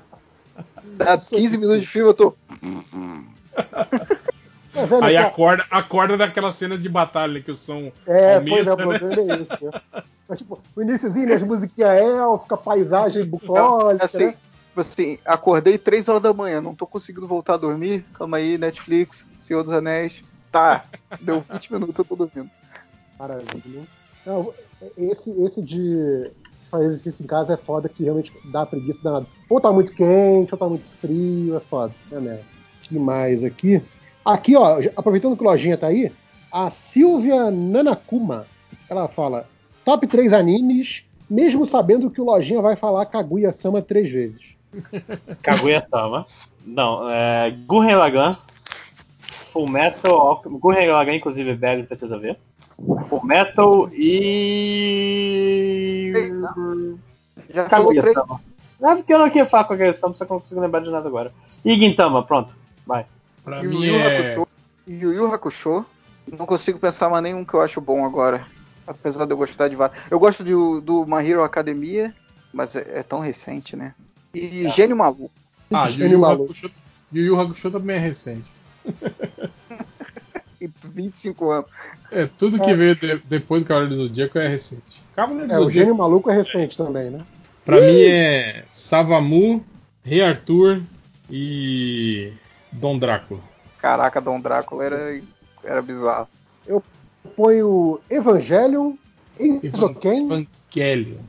Dá 0.96 1.18
15 1.18 1.58
minutos 1.58 1.82
de 1.82 1.88
filme, 1.88 2.10
eu 2.10 2.14
tô. 2.14 2.34
Mas, 4.82 4.90
velho, 4.90 5.04
Aí 5.04 5.18
acorda, 5.18 5.66
acorda 5.70 6.18
daquelas 6.18 6.56
cenas 6.56 6.82
de 6.82 6.90
batalha 6.90 7.42
que 7.42 7.52
o 7.52 7.56
som 7.56 7.92
É, 8.08 8.40
pois 8.40 8.68
é, 8.68 8.70
aumenta, 8.70 8.74
o 8.74 8.78
né? 8.92 9.00
problema 9.00 9.34
é 9.34 9.36
esse. 9.42 9.66
né? 9.66 10.04
Mas, 10.28 10.38
tipo, 10.38 10.60
o 10.76 10.82
iníciozinho, 10.82 11.28
né, 11.28 11.36
as 11.36 11.44
musiquinhas 11.44 11.92
élfica, 12.02 12.58
paisagem 12.58 13.26
bucólica, 13.26 14.06
assim, 14.06 14.26
né? 14.26 14.32
tipo 14.68 14.80
assim, 14.82 15.20
acordei 15.26 15.78
3 15.78 16.08
horas 16.08 16.22
da 16.22 16.34
manhã, 16.34 16.62
não 16.62 16.76
tô 16.76 16.86
conseguindo 16.86 17.28
voltar 17.28 17.56
a 17.56 17.58
dormir. 17.58 18.06
Calma 18.14 18.38
aí, 18.38 18.58
Netflix, 18.58 19.26
Senhor 19.40 19.64
dos 19.64 19.74
Anéis. 19.74 20.24
Tá, 20.52 20.86
deu 21.22 21.44
20 21.52 21.74
minutos, 21.74 21.98
eu 22.00 22.06
tô 22.06 22.16
dormindo. 22.16 22.50
Maravilha. 23.18 23.82
Não, 24.26 24.54
esse, 24.98 25.30
esse 25.44 25.62
de 25.62 26.32
fazer 26.70 26.86
exercício 26.86 27.24
em 27.24 27.28
casa 27.28 27.54
é 27.54 27.58
foda 27.58 27.90
que 27.90 28.04
realmente 28.04 28.32
dá 28.46 28.66
preguiça 28.66 29.00
danada. 29.04 29.26
Ou 29.50 29.60
tá 29.60 29.72
muito 29.72 29.92
quente, 29.94 30.54
ou 30.54 30.58
tá 30.58 30.68
muito 30.68 30.88
frio, 31.02 31.58
é 31.58 31.60
foda. 31.60 31.94
É 32.12 32.20
mesmo. 32.20 32.44
que 32.84 32.98
mais 33.00 33.44
aqui? 33.44 33.82
Aqui, 34.34 34.56
ó, 34.56 34.80
já- 34.82 34.92
aproveitando 34.96 35.36
que 35.36 35.42
o 35.44 35.46
Lojinha 35.46 35.78
tá 35.78 35.88
aí, 35.88 36.12
a 36.52 36.70
Silvia 36.70 37.50
Nanakuma, 37.50 38.46
ela 38.90 39.08
fala, 39.08 39.48
top 39.84 40.06
3 40.08 40.32
animes, 40.34 41.04
mesmo 41.30 41.66
sabendo 41.66 42.10
que 42.12 42.22
o 42.22 42.26
Lojinha 42.26 42.62
vai 42.62 42.76
falar 42.76 43.06
Kaguya-sama 43.08 43.82
três 43.82 44.10
vezes. 44.12 44.42
Kaguya-sama. 45.42 46.28
Não, 46.66 47.10
é. 47.10 47.50
Gurren 47.66 47.96
Lagann. 47.96 48.36
Full 49.52 49.68
Metal. 49.68 50.42
Gurren 50.46 50.88
Lagann, 50.90 51.16
inclusive, 51.16 51.56
Belo 51.56 51.84
precisa 51.86 52.18
ver. 52.20 52.38
Full 53.10 53.26
Metal 53.26 53.90
e. 53.92 56.14
Já 57.50 57.68
falou 57.68 57.90
três. 57.90 58.14
Kaguya-sama. 58.16 58.42
É 58.82 58.96
porque 58.96 59.14
eu 59.14 59.20
não 59.20 59.28
queria 59.28 59.46
falar 59.46 59.64
Kaguya-sama, 59.66 60.14
só 60.16 60.24
que 60.26 60.32
eu 60.32 60.36
não 60.36 60.42
consigo 60.42 60.62
lembrar 60.62 60.82
de 60.82 60.90
nada 60.92 61.08
agora. 61.08 61.32
E 61.66 61.74
Gintama, 61.76 62.24
pronto. 62.24 62.54
Vai. 62.86 63.06
Pra 63.44 63.62
Yu 63.62 63.70
mim 63.70 63.86
Yu 63.86 63.96
é. 63.96 64.18
Hakusho. 64.18 64.48
Yu 64.88 65.14
Yu 65.14 65.34
Hakusho. 65.34 65.86
Não 66.38 66.46
consigo 66.46 66.78
pensar 66.80 67.10
mais 67.10 67.24
nenhum 67.24 67.44
que 67.46 67.54
eu 67.54 67.62
acho 67.62 67.82
bom 67.82 68.06
agora. 68.06 68.46
Apesar 68.86 69.26
de 69.26 69.32
eu 69.34 69.38
gostar 69.38 69.68
de 69.68 69.76
vários. 69.76 69.98
Eu 70.10 70.20
gosto 70.20 70.44
do, 70.44 70.82
do 70.82 71.06
My 71.06 71.28
Hero 71.28 71.44
Academia, 71.44 72.14
mas 72.54 72.76
é, 72.76 72.86
é 72.96 73.04
tão 73.04 73.20
recente, 73.20 73.76
né? 73.76 73.94
E 74.34 74.68
Gênio 74.70 74.96
Maluco. 74.98 75.32
Ah, 75.72 75.88
Yu 75.88 75.98
Gênio 75.98 76.18
Yu. 76.20 76.26
Hakusho, 76.26 76.72
Yu 77.14 77.26
Yu 77.26 77.40
Hakusho 77.40 77.72
também 77.72 77.96
é 77.96 78.00
recente. 78.00 78.46
E 80.62 80.70
25 80.84 81.52
anos. 81.52 81.70
É, 82.12 82.26
tudo 82.38 82.60
que 82.60 82.74
veio 82.74 82.94
de- 82.94 83.16
depois 83.30 83.64
do 83.64 83.66
Cavaleiro 83.68 83.96
do 83.96 84.02
Zodíaco 84.08 84.38
é 84.40 84.46
recente. 84.50 85.02
Cavaleiro 85.16 85.48
do 85.48 85.54
É, 85.54 85.56
o 85.58 85.60
Zodíaco, 85.64 85.72
Gênio 85.80 85.96
Maluco 85.96 86.30
é 86.30 86.36
recente 86.36 86.76
também, 86.76 87.10
né? 87.10 87.22
pra 87.64 87.80
mim, 87.80 88.02
é 88.02 88.66
Savamu, 88.70 89.64
Rei 90.04 90.22
Arthur 90.22 90.82
e 91.30 92.34
Dom 92.72 92.98
Drácula. 92.98 93.42
Caraca, 93.80 94.20
Dom 94.22 94.40
Drácula 94.40 94.84
era, 94.86 95.22
era 95.64 95.82
bizarro. 95.82 96.28
Eu 96.68 96.84
ponho 97.36 98.00
Evangelion, 98.10 98.94
Enzoken 99.40 100.26
Evangelho. 100.26 101.20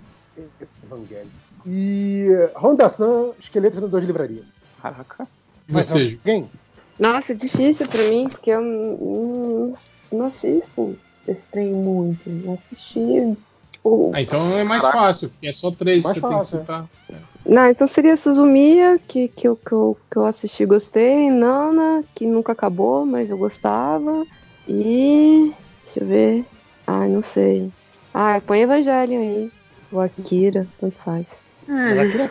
Evangelion, 0.84 1.30
e 1.66 2.28
Honda-san, 2.56 3.30
Esqueleto 3.38 3.76
Vendedor 3.76 4.00
de 4.00 4.06
Livraria. 4.06 4.42
Caraca. 4.80 5.26
E 5.68 5.72
você? 5.72 6.18
Quem? 6.24 6.50
Nossa, 6.98 7.32
é 7.32 7.34
difícil 7.34 7.86
pra 7.88 8.08
mim, 8.08 8.28
porque 8.28 8.50
eu 8.50 8.60
não, 8.60 9.74
não 10.12 10.26
assisto 10.26 10.98
esse 11.26 11.40
trem 11.52 11.72
muito. 11.72 12.28
Não 12.28 12.54
assisti. 12.54 13.36
Tipo, 13.72 14.10
Ah, 14.14 14.20
então 14.20 14.58
é 14.58 14.64
mais 14.64 14.82
Caraca. 14.82 14.98
fácil, 14.98 15.30
porque 15.30 15.46
é 15.48 15.52
só 15.52 15.70
três 15.70 16.02
Mais 16.04 16.14
que 16.14 16.20
você 16.20 16.34
fácil, 16.34 16.58
tem 16.58 16.66
que 16.66 16.72
citar. 16.72 17.24
Não, 17.44 17.68
então 17.68 17.88
seria 17.88 18.16
Suzumiya, 18.16 18.98
que, 19.08 19.28
que, 19.28 19.48
eu, 19.48 19.56
que, 19.56 19.72
eu, 19.72 19.96
que 20.10 20.16
eu 20.16 20.26
assisti 20.26 20.62
e 20.62 20.66
gostei. 20.66 21.30
Nana, 21.30 22.04
que 22.14 22.26
nunca 22.26 22.52
acabou, 22.52 23.04
mas 23.06 23.30
eu 23.30 23.38
gostava. 23.38 24.26
E. 24.68 25.52
Deixa 25.84 26.00
eu 26.00 26.06
ver. 26.06 26.46
Ai, 26.86 27.08
não 27.08 27.22
sei. 27.22 27.70
Ah, 28.12 28.40
põe 28.46 28.60
Evangelho 28.60 29.20
aí. 29.20 29.50
O 29.90 29.98
Akira, 29.98 30.66
tanto 30.80 30.96
faz. 30.98 31.26
Hum, 31.68 32.00
aqui 32.00 32.20
é 32.20 32.30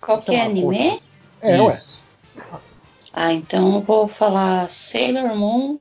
qualquer 0.00 0.46
anime? 0.46 1.00
É, 1.40 1.60
ué. 1.60 1.78
Ah, 3.12 3.32
então 3.32 3.74
eu 3.74 3.80
vou 3.80 4.08
falar 4.08 4.68
Sailor 4.70 5.36
Moon, 5.36 5.78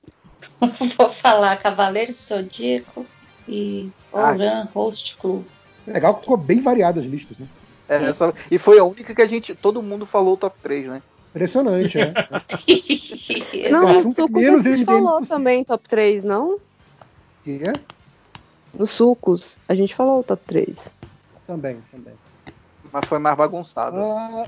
vou 0.98 1.10
falar 1.10 1.58
Cavaleiro 1.58 2.12
Zodíaco 2.12 3.06
e 3.48 3.90
Ah. 4.14 4.32
Ouran 4.32 4.68
Host 4.74 5.18
Club. 5.18 5.46
Legal 5.88 6.16
que 6.16 6.22
ficou 6.22 6.38
bem 6.38 6.62
variadas 6.62 7.04
as 7.04 7.10
listas, 7.10 7.38
né? 7.38 7.48
É, 7.92 8.06
essa- 8.10 8.34
e 8.50 8.58
foi 8.58 8.80
a 8.80 8.84
única 8.84 9.14
que 9.14 9.22
a 9.22 9.26
gente. 9.28 9.54
Todo 9.54 9.82
mundo 9.84 10.06
falou 10.06 10.34
o 10.36 10.38
top 10.38 10.56
3, 10.64 10.88
né? 10.88 11.02
Impressionante, 11.32 11.98
é. 12.00 13.70
Não, 13.70 13.86
Um 14.00 14.14
Sucos 14.14 14.30
menos 14.42 14.66
a 14.66 14.70
gente 14.70 14.80
MDM 14.80 14.86
falou 14.86 15.18
possível. 15.18 15.38
também 15.38 15.64
top 15.64 15.90
3, 15.90 16.24
não? 16.24 16.58
Que 17.44 17.62
é? 17.68 17.74
No 18.74 18.88
Sucos, 18.88 19.52
a 19.68 19.76
gente 19.76 19.94
falou 19.96 20.20
o 20.20 20.24
top 20.24 20.42
3. 20.48 20.76
Também, 21.48 21.78
também. 21.92 22.14
Mas 22.92 23.06
foi 23.08 23.20
mais 23.20 23.38
bagunçado. 23.38 23.98
Ah, 24.00 24.46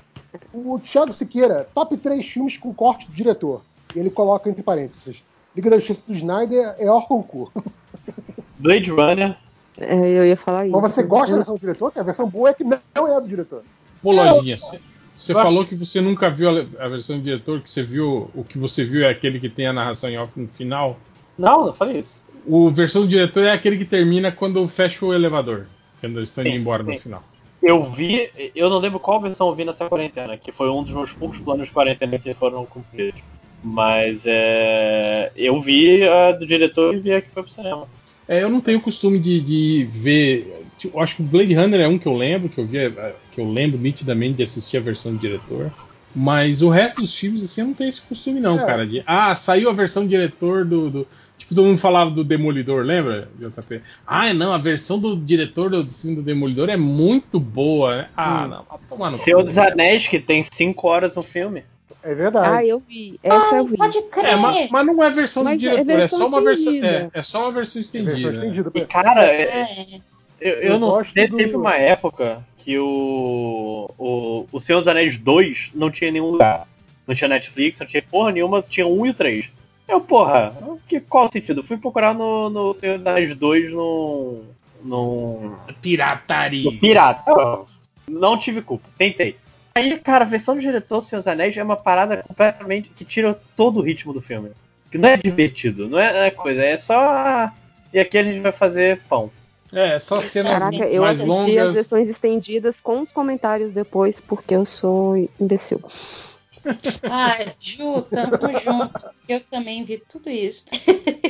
o 0.54 0.80
Thiago 0.80 1.14
Siqueira, 1.14 1.68
top 1.74 1.98
3 1.98 2.26
filmes 2.26 2.58
com 2.58 2.74
corte 2.74 3.08
do 3.08 3.14
diretor. 3.14 3.62
E 3.96 4.00
ele 4.00 4.10
coloca 4.10 4.50
entre 4.50 4.64
parênteses. 4.64 5.22
Liga 5.56 5.70
da 5.70 5.78
Justiça 5.78 6.02
do 6.08 6.14
Snyder 6.14 6.76
é 6.80 6.90
Orconcourt. 6.90 7.52
Blade 8.58 8.90
Runner. 8.90 9.38
É, 9.78 9.96
eu 9.96 10.26
ia 10.26 10.38
falar 10.38 10.68
isso. 10.68 10.80
Mas 10.80 10.94
você 10.94 11.04
gosta 11.04 11.32
da 11.32 11.38
versão 11.38 11.56
do 11.56 11.60
diretor? 11.60 11.92
Que 11.92 12.00
a 12.00 12.04
versão 12.04 12.30
boa 12.30 12.50
é 12.50 12.54
que 12.54 12.64
não 12.64 12.78
é 12.96 13.16
a 13.16 13.20
do 13.20 13.28
diretor. 13.28 13.64
Pô, 14.02 14.12
Lojinha, 14.12 14.58
você- 14.58 15.34
falou 15.34 15.66
que 15.66 15.76
você 15.76 16.02
nunca 16.02 16.30
viu 16.30 16.50
a, 16.50 16.86
a 16.86 16.90
versão 16.90 17.18
do 17.18 17.24
diretor, 17.24 17.60
que 17.62 17.70
você 17.70 17.84
viu. 17.84 18.30
O 18.36 18.44
que 18.44 18.58
você 18.58 18.84
viu 18.84 19.04
é 19.06 19.10
aquele 19.10 19.40
que 19.40 19.50
tem 19.50 19.68
a 19.68 19.74
narração 19.74 20.10
em 20.10 20.18
off 20.18 20.32
no 20.40 20.48
final. 20.48 20.98
Não, 21.38 21.66
não 21.68 21.74
falei 21.74 22.00
isso. 22.00 22.16
O 22.46 22.70
versão 22.70 23.04
do 23.04 23.08
diretor 23.08 23.46
é 23.46 23.52
aquele 23.52 23.78
que 23.78 23.86
termina 23.86 24.32
quando 24.32 24.68
fecha 24.68 25.06
o 25.06 25.14
elevador. 25.14 25.66
Quando 26.02 26.18
eles 26.18 26.30
estão 26.30 26.44
indo 26.44 26.54
Sim, 26.54 26.60
embora 26.60 26.84
no 26.84 26.94
sim. 26.94 27.00
final. 27.00 27.24
Eu 27.62 27.90
vi, 27.92 28.30
eu 28.54 28.70
não 28.70 28.78
lembro 28.80 29.00
qual 29.00 29.22
versão 29.22 29.48
eu 29.48 29.56
vi 29.56 29.64
nessa 29.64 29.88
quarentena, 29.88 30.36
que 30.38 30.52
foi 30.52 30.70
um 30.70 30.84
dos 30.84 30.94
meus 30.94 31.12
poucos 31.14 31.40
planos 31.40 31.68
de 31.68 31.72
quarentena 31.72 32.20
que 32.20 32.34
foram 32.34 32.66
cumpridos. 32.66 33.22
Mas 33.64 34.24
é, 34.26 35.32
eu 35.38 35.62
vi 35.62 36.04
a 36.04 36.34
do 36.34 36.46
diretor 36.46 36.94
e 36.94 37.00
vi 37.00 37.14
a 37.14 37.22
que 37.22 37.30
foi 37.30 37.44
pro 37.44 37.52
cinema. 37.52 37.88
É, 38.28 38.42
eu 38.44 38.50
não 38.50 38.62
tenho 38.62 38.80
costume 38.82 39.20
de, 39.20 39.42
de 39.42 39.86
ver. 39.90 40.66
tipo, 40.78 40.98
eu 40.98 41.02
acho 41.04 41.18
que 41.18 41.22
o 41.22 41.26
Blade 41.26 41.54
Runner 41.54 41.82
é 41.82 41.88
um 41.88 41.98
que 42.00 42.08
eu 42.08 42.16
lembro, 42.16 42.50
que 42.50 42.58
eu 42.60 42.66
vi, 42.66 42.78
é, 42.78 43.16
que 43.32 43.40
eu 43.42 43.50
lembro 43.52 43.78
nitidamente 43.78 44.36
de 44.36 44.44
assistir 44.44 44.78
a 44.78 44.82
versão 44.82 45.12
do 45.14 45.20
diretor. 45.20 45.72
Mas 46.16 46.62
o 46.62 46.70
resto 46.70 47.02
dos 47.02 47.16
filmes, 47.16 47.44
assim, 47.44 47.62
eu 47.62 47.68
não 47.68 47.74
tenho 47.74 47.90
esse 47.90 48.02
costume, 48.02 48.40
não, 48.40 48.60
É. 48.60 48.66
cara. 48.66 48.86
De, 48.86 49.04
ah, 49.06 49.36
saiu 49.36 49.70
a 49.70 49.74
versão 49.74 50.04
do 50.04 50.10
diretor 50.10 50.64
do, 50.64 50.90
do- 50.90 51.08
Tipo, 51.38 51.56
todo 51.56 51.66
mundo 51.66 51.80
falava 51.80 52.10
do 52.12 52.24
Demolidor, 52.24 52.86
lembra, 52.86 53.28
JP? 53.38 53.82
Ah, 54.08 54.34
não, 54.34 54.54
a 54.54 54.58
versão 54.58 54.98
do 54.98 55.18
diretor 55.18 55.70
do, 55.70 55.84
do 55.84 55.92
filme 55.92 56.16
do 56.16 56.22
Demolidor 56.22 56.70
é 56.70 56.78
muito 56.78 57.38
boa, 57.40 57.98
né? 57.98 58.10
Ah, 58.16 58.46
Hum. 58.46 58.50
não, 58.50 58.64
vai 58.64 58.78
tomar 58.88 59.12
no 59.12 59.18
Senhor 59.18 59.44
dos 59.44 59.58
Anéis, 59.58 60.08
que 60.08 60.20
tem 60.20 60.46
5 60.54 60.88
horas 60.88 61.16
no 61.16 61.22
filme. 61.22 61.64
É 62.04 62.14
verdade. 62.14 62.50
Ah, 62.50 62.66
eu 62.66 62.80
vi. 62.80 63.18
Essa 63.24 63.56
eu 63.58 63.66
vi. 63.66 63.78
Pode 63.78 64.02
crer! 64.04 64.34
É, 64.34 64.36
mas, 64.36 64.70
mas 64.70 64.86
não 64.86 65.02
é 65.04 65.10
versão 65.10 65.44
Mas 65.44 65.62
do 65.62 65.68
é 65.68 65.70
diretor, 65.72 65.92
é, 65.92 65.98
versão 65.98 66.20
só 66.20 66.28
uma 66.28 66.42
versão. 66.42 66.74
estendida. 66.74 67.12
É, 67.14 67.20
é 67.20 67.24
só 67.24 67.42
uma 67.44 67.52
versão 67.54 67.80
É 67.80 67.84
estendida. 67.84 68.12
versão 68.14 68.32
né? 68.32 68.38
estendida. 68.48 68.72
E, 68.76 68.86
cara, 68.86 69.26
é- 69.26 69.42
É. 69.44 69.68
eu, 70.42 70.54
eu 70.56 70.62
Eu 70.74 70.80
não 70.80 71.04
sei, 71.06 71.28
do- 71.28 71.38
teve 71.38 71.56
uma 71.56 71.76
época 71.76 72.44
que 72.58 72.78
o, 72.78 73.90
o, 73.98 74.46
o 74.52 74.60
Senhor 74.60 74.80
dos 74.80 74.88
Anéis 74.88 75.18
2 75.18 75.72
não 75.74 75.90
tinha 75.90 76.12
nenhum 76.12 76.32
lugar. 76.32 76.68
Não 77.08 77.14
tinha 77.16 77.28
Netflix, 77.28 77.80
não 77.80 77.88
tinha 77.88 78.02
porra 78.04 78.32
nenhuma, 78.32 78.62
tinha 78.62 78.88
um 78.88 79.06
e 79.06 79.10
o 79.10 79.14
3. 79.14 79.50
Eu, 79.88 80.00
porra, 80.02 80.54
que, 80.88 81.00
qual 81.02 81.26
o 81.26 81.28
sentido? 81.30 81.64
Fui 81.64 81.78
procurar 81.78 82.14
no, 82.14 82.50
no 82.50 82.74
Senhor 82.74 82.98
dos 82.98 83.08
Anéis 83.08 83.36
2 83.36 83.72
no. 83.72 84.42
no. 84.84 85.56
Pirataria. 85.82 86.64
no 86.72 86.78
Pirata. 86.80 87.32
Não 88.08 88.38
tive 88.38 88.62
culpa, 88.62 88.86
tentei. 88.98 89.36
Aí, 89.76 89.98
cara, 90.00 90.24
a 90.24 90.28
versão 90.28 90.56
do 90.56 90.62
diretor 90.62 91.02
do 91.02 91.08
Senhor 91.08 91.20
dos 91.20 91.28
Anéis 91.28 91.58
é 91.58 91.64
uma 91.64 91.76
parada 91.76 92.24
completamente 92.28 92.90
que 92.90 93.04
tira 93.04 93.40
todo 93.56 93.80
o 93.80 93.82
ritmo 93.82 94.14
do 94.14 94.22
filme. 94.22 94.52
que 94.92 94.98
não 94.98 95.10
é 95.10 95.18
divertido, 95.18 95.90
não 95.90 95.98
é, 95.98 96.14
não 96.14 96.20
é 96.20 96.32
coisa, 96.32 96.64
é 96.64 96.78
só. 96.78 97.50
E 97.92 98.00
aqui 98.00 98.18
a 98.18 98.24
gente 98.24 98.40
vai 98.40 98.52
fazer 98.52 99.02
pão. 99.10 99.32
É, 99.72 99.98
só 99.98 100.22
cenas 100.22 100.62
Caraca, 100.62 100.86
eu 100.86 101.02
mais 101.02 101.20
assisti 101.20 101.58
as 101.58 101.74
versões 101.74 102.08
estendidas 102.08 102.76
com 102.84 103.02
os 103.02 103.12
comentários 103.12 103.74
depois, 103.74 104.16
porque 104.20 104.56
eu 104.56 104.66
sou 104.66 105.18
imbecil. 105.40 105.82
Ah, 107.04 107.38
Ju, 107.60 108.04
tamo 108.04 108.38
junto. 108.58 109.06
Eu 109.28 109.42
também 109.52 109.84
vi 109.84 109.98
tudo 109.98 110.30
isso. 110.30 110.64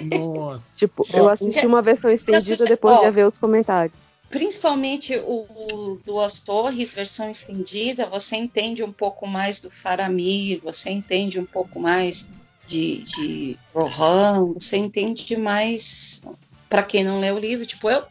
Nossa. 0.03 0.61
Tipo, 0.77 1.03
eu 1.11 1.27
assisti 1.27 1.65
uma 1.65 1.81
versão 1.81 2.11
estendida 2.11 2.65
depois 2.65 2.99
de 2.99 3.09
ver 3.09 3.25
os 3.25 3.35
comentários. 3.39 3.97
Principalmente 4.29 5.15
o, 5.17 5.45
o 5.49 6.01
Duas 6.03 6.39
Torres, 6.39 6.93
versão 6.93 7.29
estendida, 7.29 8.07
você 8.07 8.35
entende 8.35 8.83
um 8.83 8.91
pouco 8.91 9.27
mais 9.27 9.59
do 9.59 9.69
Faramir, 9.69 10.59
você 10.63 10.89
entende 10.89 11.39
um 11.39 11.45
pouco 11.45 11.79
mais 11.79 12.29
de, 12.65 13.03
de 13.03 13.57
Rohan, 13.73 14.53
você 14.53 14.77
entende 14.77 15.37
mais. 15.37 16.21
Pra 16.67 16.81
quem 16.81 17.03
não 17.03 17.19
lê 17.19 17.31
o 17.31 17.37
livro, 17.37 17.65
tipo 17.65 17.87
eu, 17.87 18.03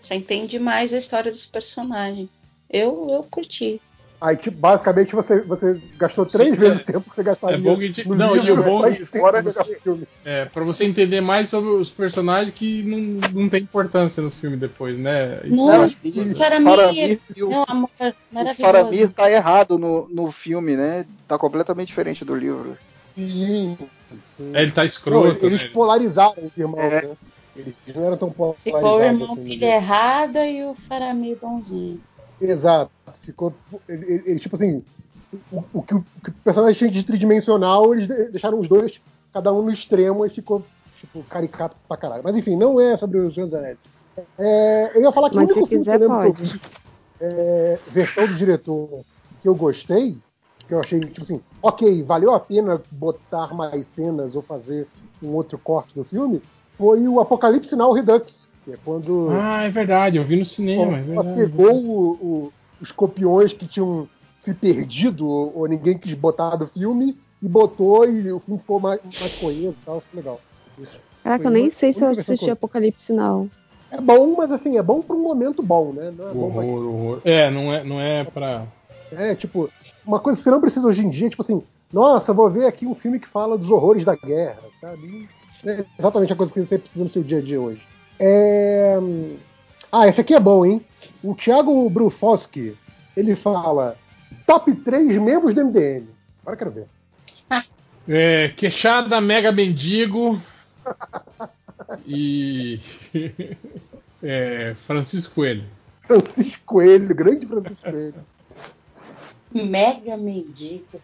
você 0.00 0.14
entende 0.14 0.58
mais 0.58 0.94
a 0.94 0.98
história 0.98 1.30
dos 1.30 1.44
personagens. 1.44 2.28
Eu, 2.70 3.08
eu 3.10 3.22
curti. 3.24 3.80
Aí, 4.24 4.38
tipo, 4.38 4.56
basicamente, 4.56 5.14
você, 5.14 5.42
você 5.42 5.78
gastou 5.98 6.24
três 6.24 6.54
Sim, 6.54 6.56
vezes 6.56 6.78
é. 6.78 6.80
o 6.80 6.84
tempo 6.86 7.10
que 7.10 7.14
você 7.14 7.22
gastaria 7.22 7.56
É 7.56 7.60
bom 7.60 7.76
que, 7.76 8.08
no 8.08 8.14
não, 8.14 8.34
livro, 8.34 8.48
e 8.48 8.52
o 8.52 8.62
bom 8.64 8.88
ir 8.88 9.06
fora 9.06 9.42
você, 9.42 9.78
filme. 9.84 10.06
é, 10.24 10.46
pra 10.46 10.64
você 10.64 10.86
entender 10.86 11.20
mais 11.20 11.50
sobre 11.50 11.68
os 11.68 11.90
personagens 11.90 12.54
que 12.54 12.82
não, 12.84 13.42
não 13.42 13.48
tem 13.50 13.64
importância 13.64 14.22
no 14.22 14.30
filme 14.30 14.56
depois, 14.56 14.98
né? 14.98 15.40
Isso 15.44 15.66
Não, 15.66 15.84
é- 15.84 15.86
o 15.88 16.34
Faramir, 16.34 16.64
Faramir 16.64 17.20
o- 17.42 17.48
meu 17.50 17.64
amor, 17.68 17.90
O 18.00 18.34
maravilhoso. 18.34 18.62
Faramir 18.62 19.10
tá 19.12 19.30
errado 19.30 19.78
no, 19.78 20.08
no 20.08 20.32
filme, 20.32 20.74
né? 20.74 21.04
Tá 21.28 21.36
completamente 21.36 21.88
diferente 21.88 22.24
do 22.24 22.34
livro. 22.34 22.78
Sim, 23.14 23.76
sim. 24.38 24.52
É, 24.54 24.62
ele 24.62 24.72
tá 24.72 24.86
escroto, 24.86 25.44
eles 25.44 25.64
né? 25.64 25.68
polarizaram 25.68 26.34
os 26.42 26.56
irmãos, 26.56 26.80
É. 26.80 27.02
né? 27.08 27.16
Eles 27.54 27.74
não 27.94 28.06
eram 28.06 28.16
tão 28.16 28.30
polarizados. 28.30 28.64
Ficou 28.64 28.98
o 28.98 29.02
irmão 29.02 29.32
assim, 29.32 29.44
pilha 29.44 29.66
errada 29.76 30.46
e 30.46 30.64
o 30.64 30.74
Faramir 30.74 31.36
bonzinho. 31.40 32.00
Exato. 32.50 32.90
Ficou. 33.22 33.52
Ele, 33.88 34.04
ele- 34.12 34.30
ele, 34.30 34.40
tipo 34.40 34.56
assim. 34.56 34.82
O, 35.50 35.78
o 35.78 35.82
que 35.82 35.94
o 35.94 36.00
que 36.22 36.30
o 36.30 36.34
personagem 36.44 36.78
tinha 36.78 36.90
de 36.90 37.02
tridimensional, 37.02 37.92
eles 37.94 38.06
de- 38.06 38.30
deixaram 38.30 38.60
os 38.60 38.68
dois, 38.68 39.00
cada 39.32 39.52
um 39.52 39.62
no 39.62 39.70
extremo, 39.72 40.24
e 40.24 40.30
ficou, 40.30 40.64
tipo, 40.94 41.24
caricato 41.24 41.76
pra 41.88 41.96
caralho. 41.96 42.22
Mas 42.22 42.36
enfim, 42.36 42.56
não 42.56 42.80
é 42.80 42.96
sobre 42.96 43.18
os 43.18 43.34
Senhor 43.34 43.46
dos 43.46 43.54
Anéis. 43.54 43.78
É, 44.38 44.92
eu 44.94 45.02
ia 45.02 45.12
falar 45.12 45.30
que 45.30 45.36
Mas 45.36 45.44
o 45.44 45.50
único 45.52 45.66
filme 45.66 45.84
quiser, 45.84 45.98
que 45.98 46.04
eu 46.04 46.08
lembro 46.08 46.32
que 46.34 46.38
pode. 46.38 46.52
vi, 46.52 46.60
é, 47.20 47.78
versão 47.90 48.26
do 48.26 48.34
diretor 48.34 48.88
que 49.42 49.48
eu 49.48 49.54
gostei, 49.56 50.18
que 50.68 50.74
eu 50.74 50.80
achei, 50.80 51.00
tipo 51.00 51.22
assim, 51.22 51.40
ok, 51.60 52.02
valeu 52.04 52.32
a 52.32 52.38
pena 52.40 52.80
botar 52.92 53.52
mais 53.54 53.88
cenas 53.88 54.36
ou 54.36 54.42
fazer 54.42 54.86
um 55.20 55.28
outro 55.34 55.58
corte 55.58 55.94
do 55.94 56.04
filme, 56.04 56.40
foi 56.78 57.06
o 57.08 57.18
Apocalipse 57.20 57.74
Now 57.74 57.92
Redux, 57.92 58.48
que 58.64 58.72
é 58.72 58.76
quando 58.84 59.30
Ah, 59.30 59.64
é 59.64 59.70
verdade, 59.70 60.16
eu 60.16 60.24
vi 60.24 60.36
no 60.36 60.44
cinema, 60.44 60.98
é 60.98 61.02
ela 61.02 61.22
verdade. 61.24 61.48
pegou 61.48 61.74
o- 61.84 62.46
o- 62.46 62.52
os 62.80 62.90
copiões 62.90 63.52
que 63.52 63.66
tinham 63.66 64.08
se 64.36 64.52
perdido 64.54 65.26
ou, 65.26 65.58
ou 65.58 65.68
ninguém 65.68 65.98
quis 65.98 66.14
botar 66.14 66.56
do 66.56 66.66
filme 66.66 67.16
e 67.42 67.48
botou 67.48 68.04
e 68.08 68.32
o 68.32 68.40
filme 68.40 68.60
ficou 68.60 68.80
mais, 68.80 69.00
mais 69.20 69.34
coeso 69.34 69.76
e 69.80 69.84
tal, 69.84 70.00
ficou 70.00 70.16
legal. 70.16 70.40
Isso. 70.78 70.98
Caraca, 71.22 71.44
Foi 71.44 71.50
eu 71.50 71.54
nem 71.54 71.70
sei 71.70 71.92
se 71.94 72.00
eu 72.00 72.10
assisti 72.10 72.50
Apocalipse 72.50 73.12
Now. 73.12 73.48
É 73.90 74.00
bom, 74.00 74.34
mas 74.36 74.50
assim, 74.50 74.76
é 74.76 74.82
bom 74.82 75.00
pra 75.00 75.14
um 75.14 75.22
momento 75.22 75.62
bom, 75.62 75.92
né? 75.92 76.10
Não 76.10 76.28
é 76.28 76.34
bom 76.34 76.52
pra 76.52 76.62
Horror, 76.62 76.94
horror. 76.94 77.22
É, 77.24 77.50
não 77.50 77.72
é, 77.72 77.84
não 77.84 78.00
é 78.00 78.24
pra. 78.24 78.66
É, 79.12 79.34
tipo, 79.36 79.70
uma 80.04 80.18
coisa 80.20 80.38
que 80.38 80.44
você 80.44 80.50
não 80.50 80.60
precisa 80.60 80.86
hoje 80.86 81.04
em 81.04 81.08
dia, 81.10 81.28
tipo 81.30 81.42
assim, 81.42 81.62
nossa, 81.92 82.32
eu 82.32 82.34
vou 82.34 82.50
ver 82.50 82.66
aqui 82.66 82.86
um 82.86 82.94
filme 82.94 83.20
que 83.20 83.28
fala 83.28 83.56
dos 83.56 83.70
horrores 83.70 84.04
da 84.04 84.16
guerra, 84.16 84.62
sabe? 84.80 85.06
É 85.64 85.84
exatamente 85.98 86.32
a 86.32 86.36
coisa 86.36 86.52
que 86.52 86.60
você 86.60 86.78
precisa 86.78 87.04
no 87.04 87.10
seu 87.10 87.22
dia 87.22 87.38
a 87.38 87.42
dia 87.42 87.60
hoje. 87.60 87.86
É... 88.18 88.98
Ah, 89.90 90.08
esse 90.08 90.20
aqui 90.20 90.34
é 90.34 90.40
bom, 90.40 90.64
hein? 90.64 90.84
O 91.22 91.34
Thiago 91.34 91.88
Brufoski, 91.88 92.76
ele 93.16 93.36
fala 93.36 93.96
top 94.46 94.74
3 94.74 95.16
membros 95.18 95.54
do 95.54 95.64
MDM. 95.64 96.06
Agora 96.42 96.54
eu 96.54 96.58
quero 96.58 96.70
ver. 96.70 96.86
É, 98.06 98.48
queixada 98.48 99.20
Mega 99.20 99.50
Mendigo 99.50 100.38
e 102.06 102.78
é, 104.22 104.74
Francisco 104.74 105.36
Coelho. 105.36 105.64
Francisco 106.06 106.62
Coelho, 106.66 107.14
grande 107.14 107.46
Francisco 107.46 107.82
Coelho. 107.82 108.14
Mega 109.54 110.16
mendigo. 110.16 111.00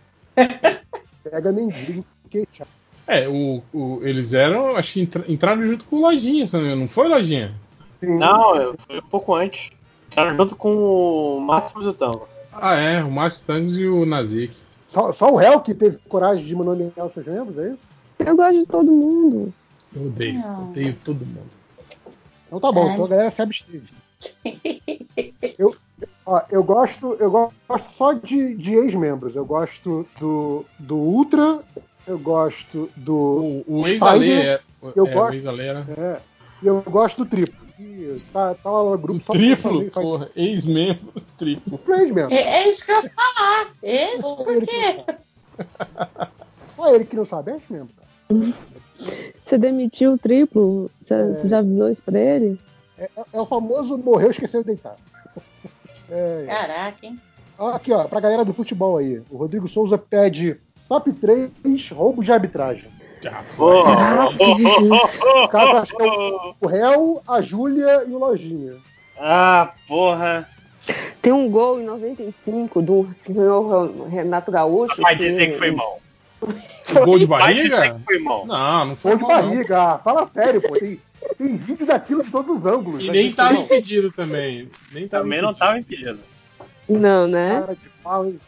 Pega 1.23 1.53
mendigo, 1.53 2.05
queixado. 2.29 2.80
É, 3.13 3.29
o, 3.29 3.61
o- 3.73 3.99
eles 4.03 4.33
eram, 4.35 4.77
acho 4.77 4.93
que 4.93 5.01
entra- 5.01 5.25
entraram 5.27 5.63
junto 5.65 5.85
com 5.85 5.97
o 5.97 6.01
Lojinha, 6.01 6.47
não 6.77 6.87
foi 6.87 7.09
Lojinha? 7.09 7.53
Não, 8.01 8.75
foi 8.87 8.99
um 8.99 9.03
pouco 9.11 9.35
antes. 9.35 9.71
Era 10.15 10.33
junto 10.35 10.55
com 10.55 11.37
o 11.37 11.41
Máximo 11.41 11.83
do 11.83 11.93
Tango. 11.93 12.29
Ah, 12.53 12.75
é, 12.77 13.03
o 13.03 13.11
Márcio 13.11 13.45
Tangos 13.47 13.77
e 13.79 13.87
o 13.87 14.07
Nazik. 14.07 14.57
Só, 14.89 15.13
só 15.13 15.33
o 15.33 15.37
réu 15.37 15.61
que 15.61 15.75
teve 15.75 15.99
coragem 16.09 16.45
de 16.45 16.55
nomear 16.55 17.07
os 17.07 17.13
seus 17.13 17.27
membros, 17.27 17.59
é 17.59 17.69
isso? 17.71 17.79
Eu 18.21 18.37
gosto 18.37 18.61
de 18.61 18.67
todo 18.67 18.91
mundo. 18.91 19.53
Eu 19.95 20.07
odeio, 20.07 20.39
Não. 20.39 20.71
odeio 20.71 20.97
todo 21.05 21.25
mundo. 21.27 21.51
Então 22.47 22.61
tá 22.61 22.71
bom, 22.73 22.87
Ai. 22.87 22.93
então 22.93 23.05
a 23.05 23.09
galera 23.09 23.31
se 23.31 23.43
absteve. 23.43 23.89
Eu, 25.59 25.75
ó, 26.27 26.43
eu 26.51 26.63
gosto, 26.63 27.17
eu 27.19 27.31
gosto 27.31 27.91
só 27.93 28.13
de, 28.13 28.55
de 28.55 28.75
ex-membros. 28.75 29.35
Eu 29.37 29.45
gosto 29.45 30.07
do, 30.19 30.65
do 30.79 30.97
Ultra, 30.97 31.61
eu 32.07 32.19
gosto 32.19 32.91
do. 32.97 33.65
O, 33.67 33.81
o 33.81 33.87
ex-Ale 33.89 34.33
é, 34.33 34.61
eu 34.97 35.07
é, 35.07 35.11
gosto- 35.13 35.49
o 35.49 35.61
era 35.61 35.87
É, 35.97 36.21
eu 36.63 36.83
gosto 36.83 37.25
do 37.25 37.31
triplo. 37.31 37.61
E 37.79 38.21
tá, 38.33 38.55
tá 38.55 38.71
lá 38.71 38.91
no 38.91 38.99
grupo 38.99 39.25
só 39.25 39.33
triplo, 39.33 39.73
fazer- 39.79 39.91
porra, 39.91 40.31
ex-membro 40.37 41.23
triplo. 41.39 41.79
faz 41.87 42.01
ex-membro. 42.03 42.35
É, 42.35 42.39
é 42.43 42.69
isso 42.69 42.85
que 42.85 42.93
eu 42.93 43.03
ia 43.03 43.11
falar. 43.11 43.71
Esse 43.83 44.21
Só 44.23 44.37
por 44.37 44.67
quê? 44.67 45.05
Só 46.77 46.95
ele 46.95 47.05
que 47.05 47.17
não 47.17 47.25
sabe, 47.25 47.53
é 47.53 47.55
ex-membro. 47.55 47.95
cara. 47.97 48.55
Você 49.47 49.59
demitiu 49.59 50.13
o 50.13 50.19
triplo? 50.19 50.91
Você, 51.07 51.15
É. 51.15 51.27
você 51.33 51.49
já 51.49 51.59
avisou 51.59 51.89
isso 51.91 52.03
pra 52.03 52.19
ele? 52.19 52.59
É, 52.99 53.05
é- 53.17 53.25
é 53.33 53.41
o 53.41 53.47
famoso 53.47 53.97
morreu, 53.99 54.31
esqueceu 54.31 54.61
de 54.61 54.67
deitar. 54.69 54.97
É, 56.11 56.45
Caraca, 56.49 57.07
hein? 57.07 57.21
Aqui, 57.59 57.93
ó, 57.93 58.05
pra 58.05 58.21
galera 58.21 58.45
do 58.45 58.55
futebol 58.55 58.97
aí. 58.99 59.23
O 59.31 59.37
Rodrigo 59.37 59.69
Souza 59.69 59.97
pede 59.99 60.57
top 60.91 61.13
3 61.13 61.51
roubo 61.93 62.23
de 62.25 62.33
arbitragem. 62.33 62.91
Oh, 63.57 63.85
Caraca, 63.85 64.37
que 64.37 64.55
difícil. 64.57 64.93
O 64.93 66.55
que 66.61 66.67
réu, 66.67 67.23
a 67.29 67.41
Júlia 67.41 68.05
e 68.09 68.11
o 68.13 68.19
Lojinha. 68.19 68.73
Ah, 69.17 69.73
porra. 69.87 70.49
Tem 71.23 71.33
um 71.33 71.49
gol 71.49 71.81
em 71.81 71.85
95 71.85 72.83
do 72.83 73.09
senhor 73.23 74.09
Renato 74.09 74.51
Gaúcho. 74.51 75.01
Vai 75.01 75.15
dizer 75.15 75.53
que 75.53 75.59
foi 75.59 75.71
mal. 75.71 76.01
O 76.43 77.05
gol 77.05 77.19
de 77.21 77.27
Vai 77.27 77.55
dizer 77.55 77.69
barriga? 77.71 77.95
que 78.01 78.05
foi 78.05 78.19
mal. 78.19 78.47
Não, 78.47 78.85
não 78.87 78.97
foi 78.97 79.11
Gol 79.17 79.19
de 79.19 79.23
mal, 79.35 79.43
não. 79.43 79.51
barriga. 79.51 79.79
Ah, 79.83 79.99
Fala 79.99 80.27
sério, 80.27 80.61
pô. 80.63 80.73
Tem, 80.77 81.01
tem 81.39 81.57
vídeo 81.57 81.87
daquilo 81.87 82.25
de 82.25 82.31
todos 82.33 82.57
os 82.57 82.67
ângulos. 82.67 83.05
E 83.05 83.11
nem 83.11 83.33
tava 83.33 83.53
não, 83.53 83.63
impedido 83.63 84.11
também. 84.11 84.69
Nem 84.91 85.07
tava 85.07 85.23
Também 85.23 85.43
não 85.43 85.51
impedido. 85.51 85.67
tava 85.67 85.79
impedido. 85.79 86.19
Não, 86.89 87.29
né? 87.29 87.61
Cara 87.61 87.75
de 87.75 87.89
pau, 88.03 88.25
hein? 88.25 88.41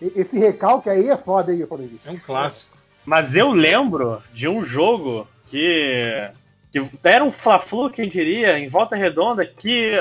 Esse 0.00 0.38
recalque 0.38 0.88
aí 0.88 1.08
é 1.08 1.16
foda 1.16 1.52
aí, 1.52 1.62
Rodrigo. 1.62 1.94
Isso 1.94 2.08
é 2.08 2.12
um 2.12 2.18
clássico. 2.18 2.76
Mas 3.04 3.34
eu 3.34 3.52
lembro 3.52 4.22
de 4.32 4.48
um 4.48 4.64
jogo 4.64 5.26
que, 5.46 6.30
que 6.72 6.82
era 7.02 7.24
um 7.24 7.32
Fla-Flu, 7.32 7.90
quem 7.90 8.08
diria, 8.08 8.58
em 8.58 8.68
volta 8.68 8.96
redonda, 8.96 9.44
que 9.44 9.92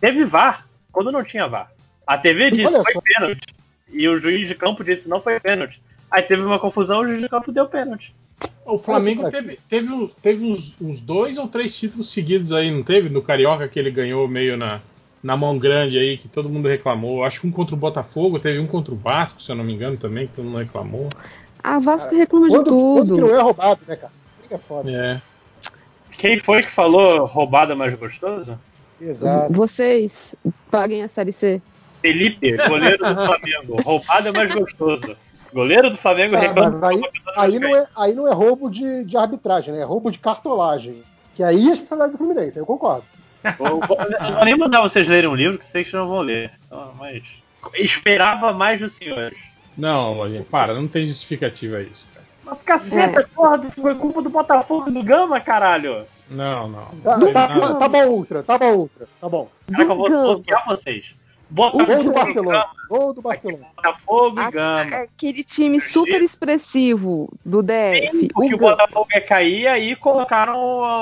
teve 0.00 0.24
VAR 0.24 0.66
quando 0.90 1.12
não 1.12 1.22
tinha 1.22 1.46
VAR. 1.46 1.70
A 2.06 2.18
TV 2.18 2.50
disse 2.50 2.66
Olha 2.66 2.82
foi 2.82 2.92
só. 2.92 3.00
pênalti. 3.00 3.54
E 3.92 4.08
o 4.08 4.18
juiz 4.18 4.48
de 4.48 4.54
campo 4.54 4.82
disse 4.82 5.08
não 5.08 5.20
foi 5.20 5.38
pênalti. 5.38 5.80
Aí 6.10 6.22
teve 6.22 6.42
uma 6.42 6.58
confusão, 6.58 7.00
o 7.00 7.06
juiz 7.06 7.20
de 7.20 7.28
campo 7.28 7.52
deu 7.52 7.66
pênalti. 7.66 8.12
O 8.64 8.78
Flamengo 8.78 9.30
teve, 9.30 9.58
teve, 9.68 10.10
teve 10.22 10.44
uns, 10.44 10.74
uns 10.80 11.00
dois 11.00 11.38
ou 11.38 11.46
três 11.46 11.78
títulos 11.78 12.10
seguidos 12.10 12.52
aí, 12.52 12.70
não 12.70 12.82
teve? 12.82 13.08
No 13.08 13.22
Carioca 13.22 13.68
que 13.68 13.78
ele 13.78 13.90
ganhou 13.90 14.26
meio 14.26 14.56
na, 14.56 14.80
na 15.22 15.36
mão 15.36 15.58
grande 15.58 15.98
aí, 15.98 16.16
que 16.16 16.28
todo 16.28 16.48
mundo 16.48 16.68
reclamou. 16.68 17.24
Acho 17.24 17.40
que 17.42 17.46
um 17.46 17.50
contra 17.50 17.74
o 17.74 17.78
Botafogo, 17.78 18.38
teve 18.38 18.58
um 18.58 18.66
contra 18.66 18.94
o 18.94 18.96
Vasco, 18.96 19.40
se 19.42 19.50
eu 19.50 19.56
não 19.56 19.64
me 19.64 19.72
engano, 19.74 19.96
também, 19.96 20.26
que 20.26 20.34
todo 20.34 20.44
mundo 20.46 20.58
reclamou. 20.58 21.08
A 21.62 21.78
Vasco 21.78 22.14
reclama 22.14 22.48
de 22.48 22.54
Quando, 22.54 22.70
quando 22.70 23.14
que 23.14 23.20
não 23.20 23.28
tudo. 23.28 23.36
é 23.36 23.42
roubado, 23.42 23.80
né, 23.86 23.96
cara? 23.96 24.12
Que 24.48 24.54
é 24.54 24.58
foda. 24.58 24.90
É. 24.90 25.20
Quem 26.16 26.38
foi 26.38 26.62
que 26.62 26.70
falou 26.70 27.24
roubada 27.26 27.74
mais 27.76 27.94
gostoso? 27.94 28.58
Exato. 29.00 29.52
Vocês 29.52 30.12
paguem 30.70 31.02
a 31.02 31.08
série 31.08 31.32
C. 31.32 31.60
Felipe, 32.02 32.56
goleiro 32.66 32.98
do 32.98 33.14
Flamengo. 33.14 33.80
Roubada 33.84 34.28
é 34.30 34.32
mais 34.32 34.54
gostoso. 34.54 35.16
Goleiro 35.52 35.90
do 35.90 35.96
Flamengo 35.96 36.36
Ah, 36.36 36.40
reclama 36.40 36.78
mas 36.78 36.82
aí, 36.82 37.02
aí, 37.36 37.58
não 37.58 37.76
é, 37.76 37.86
aí 37.96 38.14
não 38.14 38.28
é 38.28 38.32
roubo 38.32 38.70
de, 38.70 39.04
de 39.04 39.16
arbitragem, 39.16 39.74
né? 39.74 39.80
É 39.80 39.84
roubo 39.84 40.10
de 40.10 40.18
cartolagem. 40.18 41.02
Que 41.34 41.42
aí 41.42 41.68
é 41.68 41.70
a 41.70 41.74
especialidade 41.74 42.12
do 42.12 42.18
Fluminense, 42.18 42.58
eu 42.58 42.64
concordo. 42.66 43.04
Vou- 43.58 43.80
vou- 43.80 43.98
Eu 44.00 44.20
não 44.20 44.34
vou 44.34 44.44
nem 44.44 44.56
mandar 44.56 44.80
vocês 44.82 45.06
lerem 45.08 45.28
um 45.30 45.34
livro 45.34 45.58
que 45.58 45.64
vocês 45.64 45.90
não 45.92 46.08
vão 46.08 46.20
ler. 46.20 46.50
Então, 46.66 46.92
mas 46.98 47.22
esperava 47.74 48.52
mais 48.52 48.80
dos 48.80 48.92
senhores. 48.92 49.38
Não, 49.76 50.14
Lojinha, 50.14 50.44
para, 50.50 50.74
não 50.74 50.86
tem 50.88 51.06
justificativa 51.06 51.80
isso, 51.80 52.08
cara. 52.12 52.56
Caceta, 52.64 53.28
porra, 53.34 53.64
isso 53.66 53.80
foi 53.80 53.94
culpa 53.94 54.20
do 54.22 54.28
Botafogo 54.28 54.90
e 54.90 54.92
do 54.92 55.02
Gama, 55.02 55.40
caralho. 55.40 56.04
Não, 56.28 56.68
não. 56.68 56.84
Tá, 57.02 57.16
Não 57.16 57.24
tem 57.26 57.32
tá, 57.32 57.48
nada. 57.48 57.74
tá 57.76 57.88
bom, 57.88 58.06
Ultra, 58.08 58.42
tá 58.42 58.58
bom, 58.58 58.72
Ultra, 58.74 59.08
tá 59.20 59.28
bom. 59.28 59.48
Caraca, 59.70 59.92
eu 59.92 59.96
vou 59.96 60.08
bloquear 60.08 60.64
vocês. 60.66 61.14
Gol 61.52 61.70
do 61.72 61.78
Botafogo, 61.78 62.12
Barcelona. 62.12 62.66
Gol 62.88 63.12
do 63.14 63.22
Barcelona. 63.22 63.66
Botafogo 63.76 64.40
e 64.40 64.50
Gama. 64.52 64.96
Aquele 64.96 65.42
time 65.44 65.80
super 65.80 66.22
expressivo 66.22 67.32
do 67.44 67.62
DF. 67.62 68.28
Porque 68.32 68.54
o 68.54 68.58
Botafogo 68.58 69.08
ia 69.12 69.20
cair, 69.20 69.66
aí 69.66 69.96
colocaram 69.96 70.56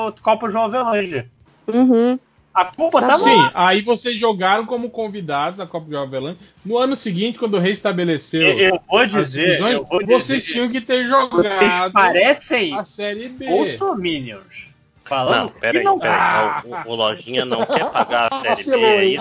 o 0.09 0.13
Copa 0.23 0.49
João 0.51 0.65
Avelange. 0.65 1.27
Uhum. 1.67 2.19
A 2.61 2.65
culpa 2.65 3.01
tá 3.01 3.17
Sim, 3.17 3.37
lá. 3.37 3.53
aí 3.55 3.83
vocês 3.83 4.17
jogaram 4.17 4.67
como 4.67 4.91
convidados 4.91 5.61
a 5.61 5.67
Copa 5.67 5.89
de 5.89 5.97
Avelange. 5.97 6.39
No 6.65 6.77
ano 6.77 6.97
seguinte, 6.97 7.39
quando 7.39 7.57
restabeleceu 7.59 8.43
Eu- 8.43 8.59
eu 8.75 8.81
vou 8.89 8.99
as 8.99 9.13
dizer, 9.13 9.45
divisões, 9.45 9.75
eu 9.75 9.85
vou 9.85 10.01
vocês 10.05 10.43
dizer. 10.43 10.53
tinham 10.55 10.69
que 10.69 10.81
ter 10.81 11.07
Vocês 11.07 11.09
jogado 11.09 11.93
parecem 11.93 12.75
a 12.77 12.85
Série 12.85 13.29
B. 13.29 13.47
bolsominions. 13.47 14.67
Falando 15.05 15.53
Não, 15.53 15.61
pera 15.61 15.79
aí, 15.79 15.85
que 15.85 15.85
não. 15.85 15.99
Não, 15.99 16.83
o, 16.87 16.91
o 16.91 16.95
Lojinha 16.97 17.45
não 17.45 17.65
quer 17.65 17.91
pagar 17.93 18.29
a 18.31 18.41
Série 18.45 18.81
B 18.81 18.87
aí. 18.87 19.17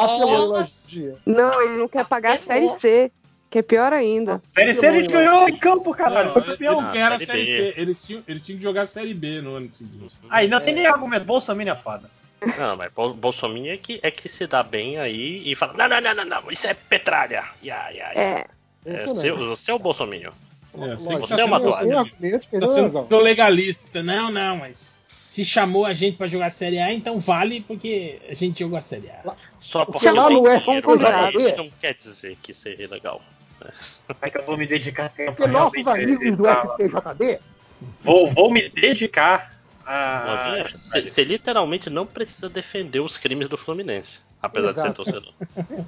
Não, 1.25 1.61
ele 1.61 1.77
não 1.77 1.87
quer 1.87 2.05
pagar 2.05 2.33
a 2.33 2.37
Série 2.37 2.69
C, 2.79 3.11
que 3.49 3.59
é 3.59 3.61
pior 3.61 3.93
ainda. 3.93 4.41
Série 4.53 4.73
C 4.73 4.85
a 4.87 4.91
gente 4.93 5.09
ganhou 5.09 5.47
em 5.47 5.55
campo, 5.55 5.93
caralho. 5.93 6.31
Foi 6.33 6.41
campeão. 6.41 6.79
Eles 6.79 6.89
ganharam 6.89 7.15
a 7.15 7.19
Série. 7.19 7.45
C. 7.45 7.73
Eles 7.77 8.03
tinham, 8.05 8.23
eles 8.27 8.43
tinham 8.45 8.57
que 8.57 8.63
jogar 8.63 8.81
a 8.81 8.87
Série 8.87 9.13
B 9.13 9.41
no 9.41 9.55
ano 9.55 9.71
seguinte. 9.71 10.13
Aí 10.29 10.47
não 10.47 10.59
tem 10.59 10.73
nem 10.73 10.87
argumento. 10.87 11.23
Bolsominion 11.25 11.73
é 11.73 11.77
foda. 11.77 12.09
Não, 12.57 12.75
mas 12.77 12.91
Bol 12.93 13.13
Bolsonaro 13.13 13.67
é 13.67 13.77
que, 13.77 13.99
é 14.03 14.11
que 14.11 14.29
se 14.29 14.45
dá 14.45 14.61
bem 14.63 14.97
aí 14.97 15.41
e 15.45 15.55
fala: 15.55 15.73
não, 15.73 15.87
não, 15.89 16.01
não, 16.01 16.15
não, 16.15 16.25
não, 16.41 16.51
isso 16.51 16.67
é 16.67 16.73
petralha. 16.73 17.43
Ya, 17.63 17.89
ya, 17.89 18.11
ya. 18.13 18.21
É. 18.21 18.45
É, 18.85 19.07
seu, 19.15 19.37
você 19.37 19.71
é 19.71 19.73
o 19.73 19.79
Bolsonaro. 19.79 20.33
É, 20.79 20.95
Você 20.95 21.17
tá 21.27 21.41
é 21.41 21.45
uma 21.45 21.59
toalha. 21.59 22.05
Tá 22.59 22.67
sendo 22.67 23.19
legalista. 23.19 24.03
Não, 24.03 24.29
não, 24.31 24.57
mas 24.57 24.95
se 25.25 25.43
chamou 25.43 25.85
a 25.85 25.93
gente 25.93 26.15
pra 26.17 26.27
jogar 26.27 26.45
a 26.47 26.51
Série 26.51 26.77
A, 26.79 26.93
então 26.93 27.19
vale 27.19 27.61
porque 27.61 28.19
a 28.29 28.33
gente 28.35 28.59
jogou 28.59 28.77
a 28.77 28.81
Série 28.81 29.09
A. 29.09 29.35
Só 29.59 29.83
Porque 29.85 30.09
lá 30.09 30.25
eu 30.25 30.29
no 30.29 30.43
tenho 30.43 30.47
F 30.55 30.65
dinheiro 30.65 30.91
um 30.91 30.99
jogador- 30.99 31.41
isso 31.49 31.57
não 31.57 31.69
quer 31.81 31.95
dizer 31.95 32.37
que 32.41 32.53
seja 32.53 32.87
legal. 32.87 33.21
Como 34.07 34.19
é 34.21 34.29
que 34.29 34.37
eu 34.37 34.43
vou 34.43 34.55
me 34.55 34.67
dedicar 34.67 35.09
tempo? 35.09 35.33
Porque 35.33 35.51
nossos 35.51 35.85
amigos 35.87 36.37
do 36.37 36.43
pra- 36.43 36.75
FTJD, 36.79 37.39
Vou, 38.01 38.27
vou 38.31 38.51
me 38.51 38.69
dedicar 38.69 39.56
a. 39.87 40.51
Lojinha, 40.51 40.67
Você 40.67 41.09
você 41.09 41.23
literalmente 41.23 41.89
não 41.89 42.05
precisa 42.05 42.49
defender 42.49 42.99
os 42.99 43.17
crimes 43.17 43.47
do 43.47 43.57
Fluminense. 43.57 44.19
Apesar 44.41 44.69
Exato. 44.69 44.81
de 44.81 44.87
ser 44.87 44.93
torcedor. 44.93 45.33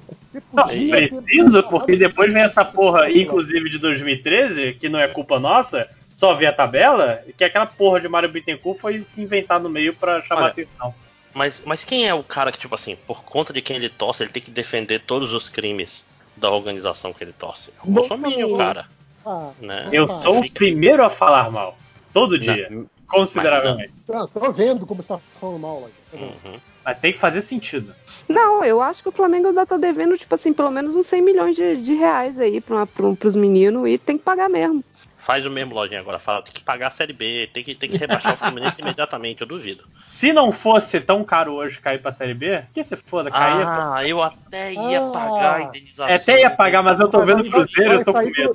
Não, 0.54 0.68
preciso, 0.68 1.64
porque 1.64 1.96
depois 1.96 2.34
vem 2.34 2.42
essa 2.42 2.66
porra, 2.66 3.12
inclusive 3.12 3.70
de 3.70 3.78
2013, 3.78 4.74
que 4.74 4.90
não 4.90 5.00
é 5.00 5.08
culpa 5.08 5.40
nossa, 5.40 5.88
só 6.16 6.34
ver 6.34 6.48
a 6.48 6.54
tabela, 6.54 7.24
que 7.38 7.44
aquela 7.44 7.66
porra 7.66 8.00
de 8.00 8.08
Mário 8.08 8.30
Bittencourt 8.30 8.80
foi 8.80 9.00
se 9.00 9.22
inventar 9.22 9.60
no 9.60 9.70
meio 9.70 9.94
pra 9.94 10.22
chamar 10.22 10.42
Olha, 10.44 10.52
atenção. 10.52 10.94
Mas, 11.34 11.62
mas 11.66 11.84
quem 11.84 12.08
é 12.08 12.14
o 12.14 12.24
cara 12.24 12.52
que, 12.52 12.60
tipo 12.60 12.76
assim, 12.76 12.96
por 13.08 13.24
conta 13.24 13.54
de 13.54 13.62
quem 13.62 13.76
ele 13.76 13.90
torce, 13.90 14.24
ele 14.24 14.32
tem 14.32 14.42
que 14.42 14.52
defender 14.52 15.00
todos 15.00 15.32
os 15.32 15.48
crimes 15.48 16.04
da 16.36 16.50
organização 16.50 17.14
que 17.14 17.24
ele 17.24 17.34
torce? 17.34 17.70
É 17.70 17.88
o 17.88 17.92
Bolsonaro, 17.92 18.58
cara. 18.58 18.86
Ah, 19.26 19.52
Né? 19.62 19.90
Eu 19.92 20.10
sou 20.18 20.40
o 20.40 20.52
primeiro 20.52 21.04
a 21.04 21.10
falar 21.10 21.52
mal. 21.52 21.78
Todo 22.12 22.40
dia. 22.40 22.68
Não, 22.70 22.90
consideravelmente. 23.10 23.94
ah, 24.14 24.28
tô 24.34 24.52
vendo 24.52 24.86
como 24.86 25.02
você 25.02 25.08
tá 25.10 25.20
falando 25.40 25.60
mal, 25.60 25.76
Lojinha. 25.80 26.34
Uhum. 26.46 26.60
Mas 26.86 27.00
tem 27.00 27.12
que 27.14 27.20
fazer 27.20 27.42
sentido. 27.42 27.94
Não, 28.28 28.64
eu 28.64 28.82
acho 28.82 29.02
que 29.04 29.10
o 29.10 29.12
Flamengo 29.12 29.48
ainda 29.48 29.66
tá 29.66 29.78
devendo, 29.78 30.18
tipo 30.18 30.34
assim, 30.34 30.54
pelo 30.54 30.72
menos 30.72 30.96
uns 30.96 31.08
100 31.08 31.22
milhões 31.22 31.56
de, 31.56 31.76
de 31.78 31.94
reais 31.94 32.40
aí 32.40 32.62
pra, 32.62 32.86
pra, 32.86 33.14
pros 33.14 33.36
meninos 33.36 33.88
e 33.90 33.98
tem 33.98 34.18
que 34.18 34.24
pagar 34.24 34.50
mesmo. 34.50 34.84
Faz 35.18 35.46
o 35.46 35.50
mesmo 35.52 35.76
lojinha 35.76 36.00
agora, 36.00 36.18
fala, 36.18 36.42
tem 36.42 36.54
que 36.54 36.62
pagar 36.62 36.88
a 36.88 36.92
Série 36.92 37.14
B, 37.14 37.50
tem 37.54 37.64
que, 37.64 37.76
tem 37.76 37.90
que 37.90 37.98
rebaixar 37.98 38.34
o 38.34 38.38
Fluminense 38.38 38.80
imediatamente, 38.82 39.42
eu 39.42 39.48
duvido. 39.48 39.84
Se 40.08 40.32
não 40.34 40.52
fosse 40.52 41.00
tão 41.02 41.24
caro 41.24 41.54
hoje 41.54 41.80
cair 41.80 42.02
pra 42.02 42.12
Série 42.12 42.34
B, 42.34 42.64
que 42.74 42.84
se 42.84 42.96
foda, 42.96 43.30
cair. 43.30 43.68
Ah, 43.68 44.08
eu 44.08 44.24
até 44.24 44.74
ia 44.74 45.02
pagar 45.12 45.56
a 45.56 45.62
indenização. 45.64 46.08
É, 46.08 46.16
até 46.16 46.40
ia 46.42 46.50
pagar, 46.50 46.82
mas 46.82 47.00
eu 47.00 47.08
tô 47.10 47.22
vendo 47.24 47.42
o 47.42 47.52
Cruzeiro, 47.52 47.94
eu 47.96 48.06
tô 48.06 48.14
com 48.14 48.22
medo. 48.22 48.54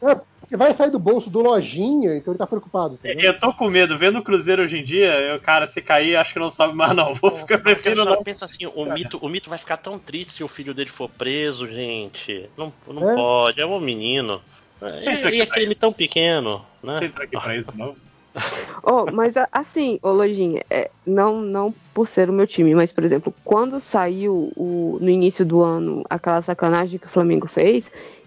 do- 0.00 0.08
É, 0.10 0.20
vai 0.52 0.74
sair 0.74 0.90
do 0.90 0.98
bolso 0.98 1.30
do 1.30 1.40
Lojinha, 1.40 2.16
então 2.16 2.32
ele 2.32 2.38
tá 2.38 2.46
preocupado. 2.46 2.94
entendeu? 2.94 3.32
Eu 3.32 3.38
tô 3.38 3.52
com 3.52 3.68
medo. 3.68 3.98
Vendo 3.98 4.18
o 4.18 4.22
Cruzeiro 4.22 4.62
hoje 4.62 4.78
em 4.78 4.84
dia, 4.84 5.12
eu, 5.20 5.40
cara, 5.40 5.66
se 5.66 5.80
cair, 5.80 6.16
acho 6.16 6.32
que 6.32 6.38
não 6.38 6.50
sobe 6.50 6.74
mais, 6.74 6.94
não. 6.96 7.14
Vou 7.14 7.30
ficar 7.30 7.44
Porque 7.46 7.54
a 7.54 7.58
prefiro 7.58 8.04
não. 8.04 8.22
pensa 8.22 8.44
assim, 8.44 8.66
o 8.66 8.84
mito, 8.84 9.18
o 9.20 9.28
mito 9.28 9.50
vai 9.50 9.58
ficar 9.58 9.76
tão 9.76 9.98
triste 9.98 10.34
se 10.34 10.44
o 10.44 10.48
filho 10.48 10.74
dele 10.74 10.90
for 10.90 11.08
preso, 11.08 11.66
gente. 11.68 12.48
Não, 12.56 12.72
não 12.86 13.02
É? 13.02 13.14
pode, 13.14 13.60
é 13.60 13.66
um 13.66 13.80
menino. 13.80 14.40
É, 14.80 15.10
aqui 15.10 15.36
e 15.36 15.40
é 15.40 15.46
crime 15.46 15.74
tão 15.74 15.92
pequeno, 15.92 16.62
né? 16.82 16.98
Você 16.98 17.04
entra 17.06 17.24
aqui 17.24 17.36
pra 17.38 17.56
isso, 17.56 17.72
não? 17.74 17.94
Oh, 18.82 19.06
mas 19.12 19.32
assim, 19.52 19.98
ô 20.02 20.10
Lojinha, 20.10 20.62
é, 20.70 20.90
não, 21.06 21.40
não 21.40 21.72
por 21.94 22.08
ser 22.08 22.28
o 22.28 22.32
meu 22.32 22.46
time, 22.46 22.74
mas, 22.74 22.92
por 22.92 23.04
exemplo, 23.04 23.34
quando 23.44 23.80
saiu 23.80 24.52
o- 24.56 24.98
no 25.00 25.08
início 25.08 25.44
do 25.44 25.62
ano 25.62 26.02
aquela 26.10 26.42
sacanagem 26.42 26.98
que 26.98 27.06
o 27.06 27.10
Flamengo 27.10 27.46
fez, 27.46 27.84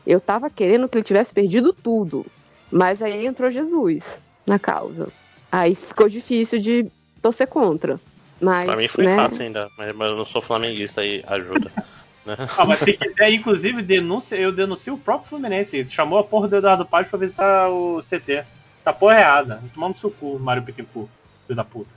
eu 0.08 0.22
tava 0.22 0.50
querendo 0.50 0.88
que 0.88 0.98
ele 0.98 1.04
tivesse 1.04 1.34
perdido 1.34 1.74
tudo. 1.74 2.26
Mas 2.72 3.02
aí 3.02 3.26
entrou 3.26 3.52
Jesus 3.52 4.04
na 4.46 4.58
causa. 4.58 5.10
Aí 5.52 5.76
ficou 5.76 6.08
difícil 6.08 6.60
de 6.60 6.90
torcer 7.22 7.48
contra. 7.48 8.00
Mas, 8.42 8.68
Pra 8.68 8.78
mim 8.78 8.88
foi 8.88 9.04
né, 9.04 9.16
fácil 9.16 9.42
ainda, 9.42 9.70
mas, 9.78 9.96
mas 9.96 10.12
eu 10.12 10.18
não 10.18 10.26
sou 10.26 10.42
flamenguista 10.42 11.02
aí, 11.02 11.24
ajuda. 11.28 11.72
né? 12.26 12.36
Ah, 12.58 12.66
mas 12.66 12.80
se 12.80 12.94
quiser, 12.94 13.32
inclusive, 13.32 13.82
denúncia, 13.82 14.36
eu 14.36 14.52
denuncio 14.52 14.94
o 14.94 14.98
próprio 14.98 15.30
Fluminense. 15.30 15.76
Ele 15.76 15.90
chamou 15.90 16.20
a 16.20 16.24
porra 16.24 16.48
do 16.48 16.58
Eduardo 16.58 16.86
Paz 16.86 17.08
pra 17.08 17.20
ver 17.20 17.30
se 17.30 17.36
tá 17.36 17.70
o 17.70 18.00
CT. 18.00 18.46
Tá 18.84 18.94
porra 18.94 19.20
errada. 19.20 19.62
Tomando 19.74 19.98
seu 19.98 20.12
cu, 20.12 20.40
Mário 20.40 20.62
Bittencourt, 20.62 21.10
filho 21.46 21.56
da 21.56 21.64
puta. 21.64 21.90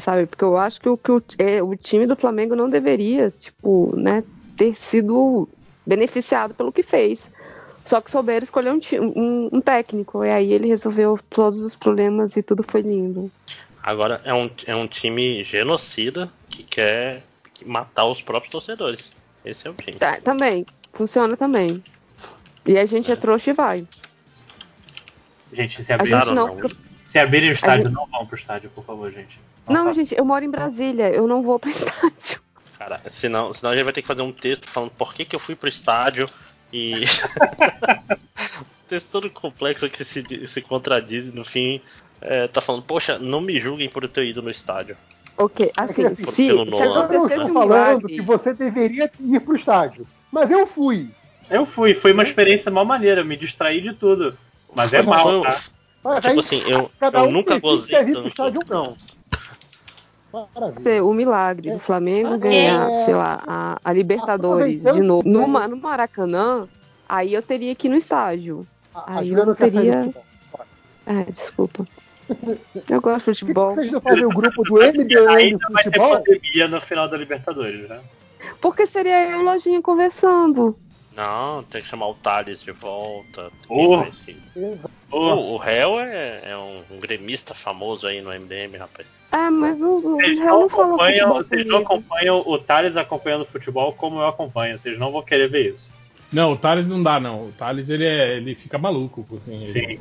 sabe? 0.00 0.26
Porque 0.26 0.44
eu 0.44 0.56
acho 0.56 0.80
que, 0.80 0.88
o, 0.88 0.96
que 0.96 1.12
o, 1.12 1.22
é, 1.38 1.62
o 1.62 1.76
time 1.76 2.06
do 2.06 2.16
Flamengo 2.16 2.56
não 2.56 2.68
deveria, 2.68 3.30
tipo, 3.30 3.94
né, 3.96 4.24
ter 4.56 4.76
sido 4.76 5.48
beneficiado 5.86 6.54
pelo 6.54 6.72
que 6.72 6.82
fez. 6.82 7.18
Só 7.92 8.00
que 8.00 8.10
souberam 8.10 8.42
escolher 8.42 8.72
um, 8.72 8.80
um, 9.14 9.48
um 9.52 9.60
técnico. 9.60 10.24
E 10.24 10.30
aí 10.30 10.50
ele 10.50 10.66
resolveu 10.66 11.20
todos 11.28 11.60
os 11.60 11.76
problemas 11.76 12.34
e 12.38 12.42
tudo 12.42 12.64
foi 12.66 12.80
lindo. 12.80 13.30
Agora 13.82 14.18
é 14.24 14.32
um, 14.32 14.50
é 14.66 14.74
um 14.74 14.86
time 14.86 15.44
genocida 15.44 16.30
que 16.48 16.62
quer 16.62 17.22
matar 17.66 18.06
os 18.06 18.22
próprios 18.22 18.50
torcedores. 18.50 19.10
Esse 19.44 19.68
é 19.68 19.70
o 19.70 19.74
time. 19.74 19.98
Tá, 19.98 20.18
também. 20.22 20.64
Funciona 20.94 21.36
também. 21.36 21.84
E 22.64 22.78
a 22.78 22.86
gente 22.86 23.12
é 23.12 23.16
trouxa 23.16 23.50
e 23.50 23.52
vai. 23.52 23.86
Gente, 25.52 25.84
se 25.84 25.92
A 25.92 25.96
abrirem, 25.96 26.18
gente 26.24 26.34
não. 26.34 26.58
se 27.08 27.18
abrirem 27.18 27.50
o 27.50 27.52
estádio, 27.52 27.88
gente- 27.88 27.94
não 27.94 28.06
vão 28.06 28.24
pro 28.24 28.38
estádio, 28.38 28.70
por 28.70 28.84
favor, 28.86 29.12
gente. 29.12 29.38
Não, 29.68 29.92
gente, 29.92 30.14
eu 30.16 30.24
moro 30.24 30.42
em 30.42 30.50
Brasília. 30.50 31.10
Eu 31.10 31.28
não 31.28 31.42
vou 31.42 31.58
pra 31.58 31.68
estádio. 31.76 32.40
Cara, 32.78 33.02
senão, 33.10 33.52
senão 33.52 33.70
a 33.70 33.74
gente 33.74 33.84
vai 33.84 33.92
ter 33.92 34.00
que 34.00 34.08
fazer 34.08 34.22
um 34.22 34.32
texto 34.32 34.66
falando 34.66 34.92
por 34.92 35.12
que, 35.12 35.26
que 35.26 35.36
eu 35.36 35.40
fui 35.40 35.54
pro 35.54 35.68
estádio 35.68 36.26
e. 36.72 37.04
texto 38.88 39.08
todo 39.10 39.30
complexo 39.30 39.88
que 39.88 40.04
se, 40.04 40.46
se 40.46 40.60
contradiz 40.60 41.32
no 41.32 41.44
fim 41.44 41.80
é, 42.20 42.46
tá 42.46 42.60
falando, 42.60 42.82
poxa, 42.82 43.18
não 43.18 43.40
me 43.40 43.58
julguem 43.58 43.88
por 43.88 44.02
eu 44.04 44.08
ter 44.08 44.26
ido 44.26 44.42
no 44.42 44.50
estádio. 44.50 44.96
Ok, 45.36 45.72
assim, 45.76 46.04
assim, 46.04 46.24
se, 46.30 46.46
pelo 46.46 46.64
se 46.64 46.70
Nolan. 46.70 46.84
Eu 46.84 46.94
não 46.94 47.26
estou 47.26 47.44
um 47.48 47.52
falando 47.54 48.06
que 48.06 48.20
você 48.20 48.52
deveria 48.52 49.10
ir 49.18 49.40
pro 49.40 49.56
estádio. 49.56 50.06
Mas 50.30 50.50
eu 50.50 50.66
fui. 50.66 51.10
Eu 51.50 51.66
fui, 51.66 51.94
foi 51.94 52.12
uma 52.12 52.22
experiência 52.22 52.70
mal 52.70 52.84
maneira, 52.84 53.24
me 53.24 53.36
distraí 53.36 53.80
de 53.80 53.92
tudo. 53.92 54.36
Mas 54.74 54.92
é 54.92 55.02
mal, 55.02 55.42
tá? 55.42 55.60
Mas 56.04 56.16
Tipo 56.16 56.28
aí, 56.28 56.38
assim, 56.38 56.62
eu, 56.66 56.90
cada 57.00 57.20
eu 57.20 57.24
um 57.24 57.32
nunca 57.32 57.58
gozei 57.58 58.04
tanto. 58.04 58.28
estádio 58.28 58.60
não. 58.68 58.96
Maravilha. 60.32 60.82
ser 60.82 61.02
o 61.02 61.12
milagre 61.12 61.70
do 61.70 61.78
Flamengo 61.78 62.38
ganhar, 62.38 62.88
sei 63.04 63.14
lá, 63.14 63.42
a, 63.46 63.78
a 63.84 63.92
Libertadores 63.92 64.80
de 64.80 64.88
Aproveitando 64.88 65.06
novo 65.06 65.22
que- 65.24 65.28
numa, 65.28 65.68
no 65.68 65.76
Maracanã, 65.76 66.68
aí 67.08 67.34
eu 67.34 67.42
teria 67.42 67.74
que 67.74 67.86
ir 67.88 67.90
no 67.90 67.96
estádio. 67.96 68.66
A 68.94 69.18
Aí 69.18 69.28
Juliana 69.28 69.52
eu 69.52 69.56
quer 69.56 69.70
sair 69.70 69.72
do 69.72 69.76
teria. 69.78 70.02
futebol. 70.04 70.24
Ah, 71.06 71.24
desculpa. 71.28 71.86
Eu 72.88 73.00
gosto 73.00 73.32
de 73.32 73.40
futebol. 73.40 73.74
Vocês 73.74 73.90
não 73.92 74.00
fazem 74.00 74.24
o 74.24 74.28
grupo 74.28 74.62
do 74.62 74.80
Ainda 74.80 74.98
MDM 75.04 75.24
vai 75.26 75.82
ter 75.82 75.90
Futebol? 75.90 76.10
pandemia 76.18 76.68
no 76.68 76.80
final 76.80 77.08
da 77.08 77.16
Libertadores, 77.16 77.88
né? 77.88 78.00
Porque 78.60 78.86
seria 78.86 79.24
eu 79.30 79.40
e 79.40 79.42
o 79.42 79.44
Lojinha 79.44 79.80
conversando. 79.82 80.76
Não, 81.14 81.62
tem 81.64 81.82
que 81.82 81.88
chamar 81.88 82.08
o 82.08 82.14
Thales 82.14 82.60
de 82.60 82.72
volta. 82.72 83.50
Oh. 83.68 84.02
Esse- 84.02 84.36
O, 85.10 85.18
o 85.54 85.56
réu 85.58 86.00
é, 86.00 86.40
é 86.44 86.56
um, 86.56 86.82
um 86.96 86.98
gremista 87.00 87.52
famoso 87.54 88.06
aí 88.06 88.22
no 88.22 88.30
MDM, 88.30 88.76
rapaz. 88.78 89.06
Ah, 89.32 89.50
mas 89.50 89.80
o, 89.80 89.96
o 89.96 90.16
Vocês 90.18 90.38
Real 90.38 90.60
não 90.60 90.68
não 90.68 90.68
falou 90.68 91.00
acompanham, 91.00 91.34
futebol 91.34 91.44
vocês 91.44 91.66
não 91.66 91.82
comigo. 91.82 91.92
acompanham 91.94 92.42
o 92.46 92.58
Thales 92.58 92.96
acompanhando 92.96 93.46
futebol 93.46 93.92
como 93.94 94.20
eu 94.20 94.26
acompanho. 94.26 94.78
Vocês 94.78 94.98
não 94.98 95.10
vão 95.10 95.22
querer 95.22 95.48
ver 95.48 95.72
isso. 95.72 95.92
Não, 96.30 96.52
o 96.52 96.56
Thales 96.56 96.86
não 96.86 97.02
dá, 97.02 97.18
não. 97.18 97.46
O 97.48 97.52
Thales 97.52 97.88
ele, 97.88 98.04
é, 98.04 98.36
ele 98.36 98.54
fica 98.54 98.78
maluco. 98.78 99.26
Assim, 99.38 99.66
Sim. 99.66 99.78
ele, 99.78 100.00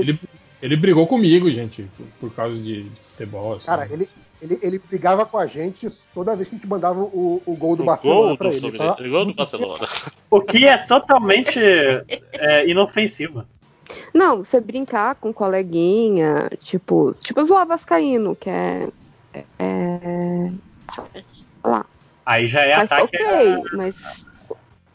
ele, 0.00 0.20
ele 0.62 0.76
brigou 0.76 1.06
comigo, 1.06 1.50
gente, 1.50 1.82
por, 1.96 2.06
por 2.20 2.34
causa 2.34 2.56
de, 2.56 2.84
de 2.84 3.00
futebol. 3.02 3.54
Assim. 3.54 3.66
Cara, 3.66 3.88
ele, 3.90 4.08
ele, 4.40 4.58
ele 4.62 4.78
brigava 4.78 5.26
com 5.26 5.38
a 5.38 5.46
gente 5.46 5.88
toda 6.14 6.36
vez 6.36 6.48
que 6.48 6.54
a 6.54 6.58
gente 6.58 6.68
mandava 6.68 7.00
o, 7.00 7.42
o 7.44 7.56
gol 7.56 7.76
do 7.76 7.82
O 7.82 7.86
Barcelona 7.86 8.28
gol 8.28 8.36
pra 8.36 8.50
do, 8.50 8.56
ele. 8.56 8.78
Tá? 8.78 8.96
o 9.00 9.10
gol 9.10 9.24
do 9.26 9.34
Barcelona. 9.34 9.88
O 10.30 10.40
que 10.40 10.66
é 10.66 10.78
totalmente 10.78 11.58
é, 12.32 12.68
inofensivo. 12.68 13.44
Não, 14.12 14.38
você 14.44 14.60
brincar 14.60 15.14
com 15.16 15.32
coleguinha, 15.32 16.50
tipo, 16.60 17.14
tipo 17.14 17.44
zoar 17.44 17.66
Vascaíno, 17.66 18.34
que 18.36 18.50
é. 18.50 18.88
é, 19.58 20.50
lá. 21.64 21.84
Aí 22.26 22.46
já 22.46 22.62
é 22.62 22.76
Mas 22.76 22.92
ataque. 22.92 23.16
ok, 23.16 23.62
mas 23.74 23.94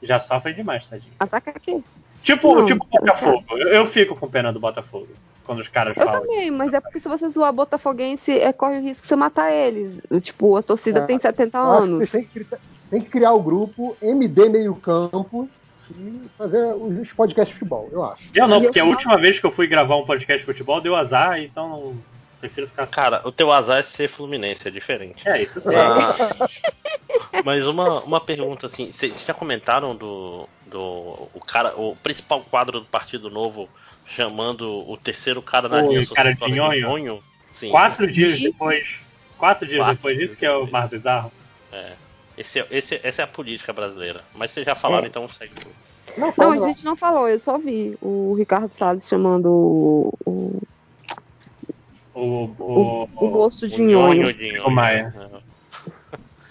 Já 0.01 0.19
sofre 0.19 0.53
demais, 0.53 0.87
tadinho. 0.87 1.13
ataca 1.19 1.51
aqui. 1.51 1.83
Tipo, 2.23 2.55
Não, 2.55 2.65
tipo 2.65 2.85
Botafogo. 2.89 3.43
Eu, 3.51 3.67
eu 3.69 3.85
fico 3.85 4.15
com 4.15 4.27
pena 4.27 4.51
do 4.51 4.59
Botafogo. 4.59 5.07
Quando 5.45 5.59
os 5.59 5.67
caras 5.67 5.95
Eu 5.95 6.03
falam. 6.03 6.21
também, 6.21 6.49
mas 6.49 6.73
é 6.73 6.79
porque 6.81 6.99
se 6.99 7.07
você 7.07 7.29
zoar 7.29 7.53
Botafoguense, 7.53 8.31
é, 8.31 8.51
corre 8.51 8.79
o 8.79 8.81
risco 8.81 9.03
de 9.03 9.07
você 9.07 9.15
matar 9.15 9.51
eles. 9.51 9.99
Tipo, 10.23 10.57
a 10.57 10.63
torcida 10.63 11.01
É, 11.01 11.05
tem 11.05 11.19
70 11.19 11.57
Eu 11.57 11.63
acho 11.63 11.83
que 11.83 11.87
anos. 11.93 12.11
têm 12.11 12.23
que, 12.25 12.45
tem 12.89 13.01
que 13.01 13.09
criar 13.09 13.31
o 13.33 13.41
grupo 13.43 13.95
MD 14.01 14.49
Meio 14.49 14.73
Campo 14.75 15.47
e 15.91 16.21
fazer 16.37 16.63
os 16.73 17.11
podcasts 17.13 17.53
de 17.53 17.59
futebol, 17.59 17.89
eu 17.91 18.03
acho. 18.03 18.29
Eu 18.33 18.47
não, 18.47 18.61
porque 18.61 18.79
a 18.79 18.85
última 18.85 19.17
vez 19.17 19.39
que 19.39 19.45
eu 19.45 19.51
fui 19.51 19.67
gravar 19.67 19.95
um 19.97 20.05
podcast 20.05 20.39
de 20.39 20.45
futebol 20.45 20.81
deu 20.81 20.95
azar, 20.95 21.39
então 21.41 21.69
não- 21.69 22.15
prefiro 22.39 22.67
ficar. 22.67 22.85
Cara, 22.87 23.21
o 23.23 23.31
teu 23.31 23.51
azar 23.51 23.79
é 23.79 23.83
ser 23.83 24.07
Fluminense, 24.07 24.67
é 24.67 24.71
diferente. 24.71 25.27
É, 25.27 25.41
isso 25.41 25.59
sim. 25.59 25.73
Ah, 25.73 26.49
mas 27.43 27.65
uma, 27.65 28.01
uma 28.01 28.21
pergunta 28.21 28.67
assim, 28.67 28.91
vocês 28.91 29.13
já 29.25 29.33
comentaram 29.33 29.95
do, 29.95 30.47
do 30.67 31.29
o 31.33 31.41
cara, 31.45 31.73
o 31.75 31.95
principal 31.95 32.41
quadro 32.41 32.79
do 32.79 32.85
Partido 32.85 33.29
Novo 33.29 33.69
chamando 34.07 34.87
o 34.89 34.95
terceiro 34.97 35.41
cara 35.41 35.67
na 35.67 35.81
O 35.83 35.89
linha 35.91 36.05
cara 36.07 36.33
de 36.33 36.51
nhonho? 36.51 36.81
nhonho? 36.87 37.23
Sim. 37.55 37.69
Quatro 37.69 38.05
dias 38.05 38.39
depois. 38.39 38.99
Quatro 39.37 39.67
dias 39.67 39.79
Quatro 39.79 39.95
depois, 39.95 40.19
isso 40.19 40.37
que 40.37 40.45
é 40.45 40.51
o 40.55 40.67
mais 40.69 40.89
bizarro. 40.89 41.31
É. 41.71 41.93
Esse, 42.37 42.59
é- 42.59 42.67
esse, 42.71 42.99
essa 43.03 43.21
é 43.21 43.25
a 43.25 43.27
política 43.27 43.71
brasileira. 43.73 44.21
Mas 44.33 44.51
vocês 44.51 44.65
já 44.65 44.75
falaram, 44.75 45.05
É. 45.05 45.07
então 45.07 45.27
segue. 45.29 45.53
Não, 46.17 46.33
Não, 46.37 46.63
a 46.63 46.67
gente 46.67 46.85
não 46.85 46.95
falou, 46.95 47.27
eu 47.27 47.39
só 47.39 47.57
vi 47.57 47.97
o 48.01 48.35
Ricardo 48.37 48.71
Salles 48.77 49.07
chamando 49.07 49.47
o, 49.49 50.13
o, 50.25 50.61
O, 52.13 52.21
o, 52.59 53.09
o 53.15 53.27
rosto 53.27 53.67
de 53.67 53.81
o 53.81 53.85
nhonho. 53.85 54.21
nhonho 54.21 54.33
de 54.33 54.47
nhonho. 54.53 54.67
O 54.67 54.71
Maia. 54.71 55.13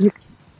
É. 0.00 0.10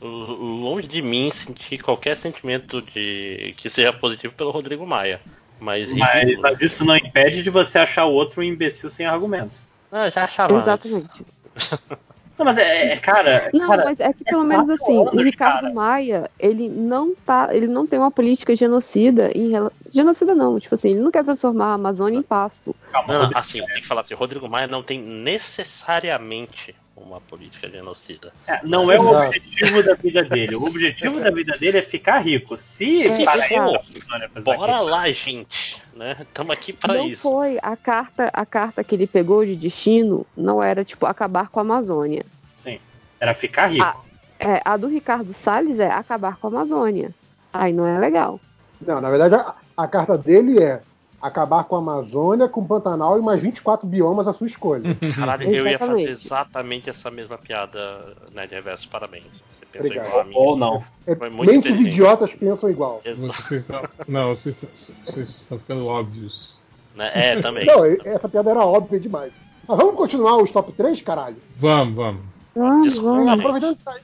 Longe 0.01 0.87
de 0.87 1.01
mim 1.01 1.31
sentir 1.31 1.79
qualquer 1.79 2.15
sentimento 2.17 2.81
de 2.81 3.53
que 3.57 3.69
seja 3.69 3.91
positivo 3.93 4.33
pelo 4.33 4.51
Rodrigo 4.51 4.85
Maia. 4.85 5.19
Mas, 5.59 5.91
Mas, 5.95 6.37
mas 6.39 6.61
isso 6.61 6.83
não 6.85 6.95
impede 6.95 7.41
de 7.41 7.49
você 7.49 7.79
achar 7.79 8.05
o 8.05 8.11
outro 8.13 8.41
um 8.41 8.43
imbecil 8.43 8.89
sem 8.91 9.05
argumento. 9.05 9.51
Ah, 9.91 10.09
já 10.09 10.25
achava. 10.25 10.53
antes. 10.57 10.85
Exatamente. 10.91 11.25
Não, 12.37 12.45
mas 12.45 12.57
é, 12.57 12.93
é, 12.93 12.97
cara. 12.97 13.49
Não, 13.53 13.67
cara, 13.67 13.85
mas 13.85 13.99
é 13.99 14.11
que 14.11 14.23
pelo 14.23 14.43
é 14.43 14.45
menos 14.45 14.69
assim, 14.69 14.97
o 14.97 15.09
anos, 15.09 15.23
Ricardo 15.23 15.61
cara. 15.61 15.73
Maia, 15.73 16.31
ele 16.37 16.67
não 16.67 17.15
tá, 17.15 17.49
ele 17.51 17.67
não 17.67 17.87
tem 17.87 17.97
uma 17.97 18.11
política 18.11 18.55
genocida 18.55 19.31
em 19.33 19.53
genocida 19.91 20.35
não, 20.35 20.59
tipo 20.59 20.75
assim, 20.75 20.89
ele 20.89 20.99
não 20.99 21.11
quer 21.11 21.23
transformar 21.23 21.67
a 21.67 21.73
Amazônia 21.75 22.19
em 22.19 22.23
pasto. 22.23 22.75
Não, 22.93 23.07
não, 23.07 23.31
assim, 23.33 23.65
tem 23.65 23.81
que 23.81 23.87
falar 23.87 24.01
assim, 24.01 24.13
o 24.13 24.17
Rodrigo 24.17 24.49
Maia 24.49 24.67
não 24.67 24.83
tem 24.83 24.99
necessariamente 24.99 26.75
uma 26.95 27.19
política 27.19 27.69
genocida. 27.69 28.31
É, 28.47 28.59
não 28.63 28.89
é 28.89 28.99
o 28.99 29.03
Exato. 29.09 29.27
objetivo 29.27 29.83
da 29.83 29.93
vida 29.95 30.23
dele. 30.23 30.55
O 30.55 30.63
objetivo 30.65 31.19
da 31.19 31.29
vida 31.29 31.57
dele 31.57 31.79
é 31.79 31.81
ficar 31.81 32.19
rico. 32.19 32.57
Se 32.57 33.05
É, 33.07 33.25
para 33.25 34.25
apesar 34.25 34.55
Bora 34.57 34.73
que- 34.77 34.83
lá, 34.83 35.11
gente, 35.11 35.81
né? 35.93 36.15
Estamos 36.21 36.51
aqui 36.53 36.75
não 36.87 37.05
isso. 37.07 37.21
foi 37.23 37.57
a 37.61 37.75
carta, 37.75 38.29
a 38.33 38.45
carta 38.45 38.83
que 38.83 38.95
ele 38.95 39.07
pegou 39.07 39.45
de 39.45 39.55
destino, 39.55 40.25
não 40.35 40.63
era 40.63 40.85
tipo 40.85 41.05
acabar 41.05 41.49
com 41.49 41.59
a 41.59 41.63
Amazônia. 41.63 42.25
Sim, 42.59 42.79
era 43.19 43.33
ficar 43.33 43.67
rico. 43.67 43.83
A, 43.83 43.95
é, 44.39 44.61
a 44.63 44.77
do 44.77 44.87
Ricardo 44.87 45.33
Salles 45.33 45.79
é 45.79 45.89
acabar 45.91 46.37
com 46.37 46.47
a 46.47 46.49
Amazônia. 46.49 47.11
Aí 47.53 47.73
não 47.73 47.85
é 47.87 47.99
legal. 47.99 48.39
Não, 48.79 48.99
na 49.01 49.09
verdade, 49.09 49.35
a, 49.35 49.55
a 49.77 49.87
carta 49.87 50.17
dele 50.17 50.61
é 50.61 50.81
acabar 51.27 51.63
com 51.65 51.75
a 51.75 51.79
Amazônia, 51.79 52.47
com 52.47 52.61
o 52.61 52.65
Pantanal 52.65 53.17
e 53.17 53.21
mais 53.21 53.41
24 53.41 53.87
biomas 53.87 54.27
à 54.27 54.33
sua 54.33 54.47
escolha. 54.47 54.95
Caralho, 55.15 55.51
eu 55.51 55.67
ia 55.67 55.79
fazer 55.79 56.09
Exatamente. 56.09 56.89
essa 56.89 57.09
mesma 57.11 57.37
piada, 57.37 58.13
né, 58.33 58.47
de 58.47 58.55
reverso. 58.55 58.87
Parabéns. 58.89 59.23
Você 59.25 59.65
pensou 59.71 59.87
Obrigado. 59.87 60.07
igual 60.07 60.21
a 60.21 60.23
mim. 60.25 60.33
Ou 60.35 60.57
não. 60.57 60.83
É, 61.07 61.15
Foi 61.15 61.29
muito 61.29 61.51
mentes 61.51 61.79
idiotas 61.79 62.33
pensam 62.33 62.69
igual. 62.69 63.01
Vocês 63.27 63.67
não, 64.07 64.29
vocês, 64.35 64.61
estão- 64.63 64.95
vocês 65.05 65.29
estão 65.29 65.59
ficando 65.59 65.85
óbvios. 65.87 66.59
Né? 66.95 67.11
É, 67.13 67.41
também. 67.41 67.65
Não, 67.65 67.83
essa 67.85 68.29
piada 68.29 68.51
era 68.51 68.65
óbvia 68.65 68.99
demais. 68.99 69.33
Mas 69.67 69.77
vamos 69.77 69.95
continuar 69.95 70.37
os 70.37 70.51
top 70.51 70.71
3, 70.71 71.01
caralho? 71.01 71.37
Vamos, 71.57 71.95
vamos. 71.95 72.21
Vamos, 72.55 72.97
vamos. 72.97 73.27
Aproveitando 73.39 73.75
que 73.75 73.83
tá 73.83 73.95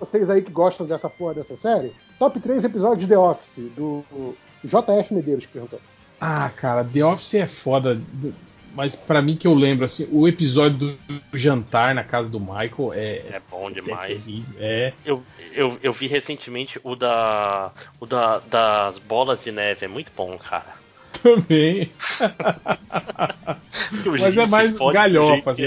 vocês 0.00 0.28
aí 0.28 0.42
que 0.42 0.50
gostam 0.50 0.86
dessa 0.86 1.08
porra 1.08 1.34
dessa 1.34 1.56
série, 1.56 1.92
top 2.18 2.38
3 2.40 2.64
episódios 2.64 3.00
de 3.00 3.06
The 3.06 3.18
Office, 3.18 3.70
do 3.76 4.04
JF 4.64 5.14
Medeiros 5.14 5.46
que 5.46 5.52
perguntou. 5.52 5.80
Ah, 6.20 6.50
cara, 6.56 6.84
The 6.84 7.04
Office 7.04 7.34
é 7.34 7.46
foda. 7.46 8.00
Mas 8.74 8.96
pra 8.96 9.22
mim 9.22 9.36
que 9.36 9.46
eu 9.46 9.54
lembro, 9.54 9.84
assim, 9.84 10.08
o 10.10 10.26
episódio 10.26 10.98
do 11.08 11.20
jantar 11.32 11.94
na 11.94 12.02
casa 12.02 12.28
do 12.28 12.40
Michael 12.40 12.92
é, 12.92 13.16
É 13.30 13.42
bom 13.48 13.70
é 13.70 13.72
demais. 13.74 14.20
É. 14.58 14.92
Eu, 15.04 15.22
eu, 15.52 15.78
eu 15.82 15.92
vi 15.92 16.06
recentemente 16.08 16.80
o 16.82 16.96
da. 16.96 17.70
o 18.00 18.06
da, 18.06 18.38
das 18.40 18.98
bolas 19.00 19.40
de 19.42 19.52
neve, 19.52 19.84
é 19.84 19.88
muito 19.88 20.10
bom, 20.16 20.36
cara. 20.38 20.74
Também. 21.22 21.92
O 24.06 24.10
Mas 24.18 24.36
é 24.36 24.46
mais 24.46 24.76
galhofa, 24.76 25.50
assim. 25.52 25.66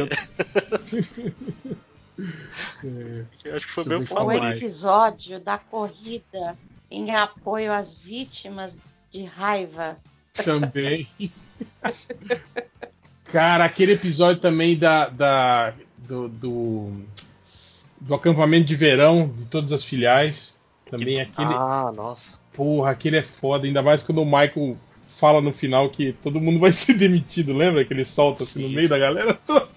É, 2.84 3.26
que- 3.38 3.48
Eu 3.48 3.56
acho 3.56 3.66
que 3.66 3.72
foi 3.74 3.84
Isso 3.84 3.90
meu 3.90 4.00
O 4.02 4.06
favorito. 4.06 4.42
mais. 4.44 4.62
episódio 4.62 5.40
da 5.40 5.58
corrida 5.58 6.58
em 6.90 7.14
apoio 7.14 7.72
às 7.72 7.96
vítimas 7.98 8.78
de 9.12 9.24
raiva. 9.24 9.98
Também. 10.44 11.08
Cara, 13.26 13.66
aquele 13.66 13.94
episódio 13.94 14.42
também 14.42 14.78
da, 14.78 15.10
da 15.10 15.74
do, 15.98 16.30
do, 16.30 16.92
do 18.00 18.16
acampamento 18.16 18.66
de 18.66 18.76
verão 18.76 19.28
de 19.36 19.46
todas 19.46 19.72
as 19.72 19.84
filiais. 19.84 20.58
Também 20.90 21.20
aquele. 21.20 21.54
Ah, 21.54 21.92
nossa. 21.94 22.22
Porra, 22.54 22.92
aquele 22.92 23.18
é 23.18 23.24
foda. 23.24 23.68
Ainda 23.68 23.82
mais 23.82 24.04
quando 24.04 24.22
o 24.22 24.26
Michael 24.26 24.78
fala 25.08 25.42
no 25.42 25.52
final 25.52 25.90
que 25.90 26.14
todo 26.14 26.40
mundo 26.40 26.60
vai 26.60 26.72
ser 26.74 26.94
demitido, 26.94 27.54
lembra? 27.54 27.84
Que 27.84 27.94
ele 27.94 28.06
solta 28.06 28.44
assim 28.44 28.62
no 28.62 28.70
Sim. 28.70 28.76
meio 28.76 28.90
da 28.90 28.98
galera 28.98 29.34
toda. 29.34 29.68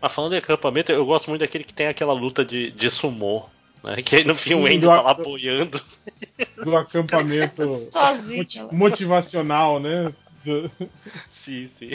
Mas 0.00 0.12
falando 0.12 0.32
de 0.32 0.38
acampamento, 0.38 0.90
eu 0.90 1.06
gosto 1.06 1.28
muito 1.28 1.40
daquele 1.40 1.64
que 1.64 1.72
tem 1.72 1.86
aquela 1.86 2.12
luta 2.12 2.44
de, 2.44 2.70
de 2.72 2.90
sumô. 2.90 3.44
Né? 3.82 4.02
Que 4.02 4.16
aí 4.16 4.24
no 4.24 4.34
fim 4.34 4.50
Sim, 4.50 4.54
o 4.56 4.66
Andy 4.66 4.78
do 4.78 4.86
tá 4.88 5.02
lá 5.02 5.10
apoiando. 5.10 5.82
do 6.62 6.76
acampamento 6.76 7.62
Sozinho. 7.92 8.38
moti- 8.44 8.62
motivacional, 8.74 9.80
né? 9.80 10.12
Do- 10.44 10.70
Sim, 11.30 11.70
sim. 11.78 11.90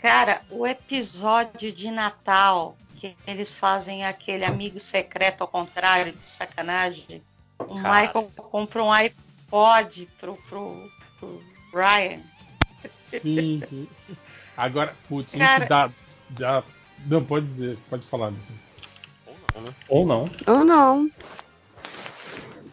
Cara, 0.00 0.42
o 0.50 0.66
episódio 0.66 1.72
de 1.72 1.90
Natal 1.90 2.76
que 2.96 3.14
eles 3.26 3.52
fazem 3.52 4.06
aquele 4.06 4.44
amigo 4.44 4.80
secreto 4.80 5.42
ao 5.42 5.48
contrário, 5.48 6.12
de 6.14 6.26
sacanagem. 6.28 7.22
O 7.58 7.74
Cara. 7.80 8.00
Michael 8.00 8.30
compra 8.36 8.82
um 8.82 8.90
iPod 8.90 10.08
pro, 10.18 10.34
pro, 10.48 10.90
pro 11.20 11.42
Ryan. 11.74 12.20
Sim, 13.06 13.62
sim. 13.68 13.86
Agora, 14.56 14.94
putz, 15.08 15.34
Cara- 15.34 15.62
que 15.64 15.68
dá, 15.68 15.90
dá. 16.30 16.62
Não, 17.06 17.22
pode 17.22 17.46
dizer, 17.46 17.76
pode 17.90 18.06
falar. 18.06 18.32
Ou 19.56 19.62
não, 19.62 19.62
né? 19.62 19.74
Ou 19.88 20.06
não. 20.06 20.30
Ou 20.46 20.64
não. 20.64 21.10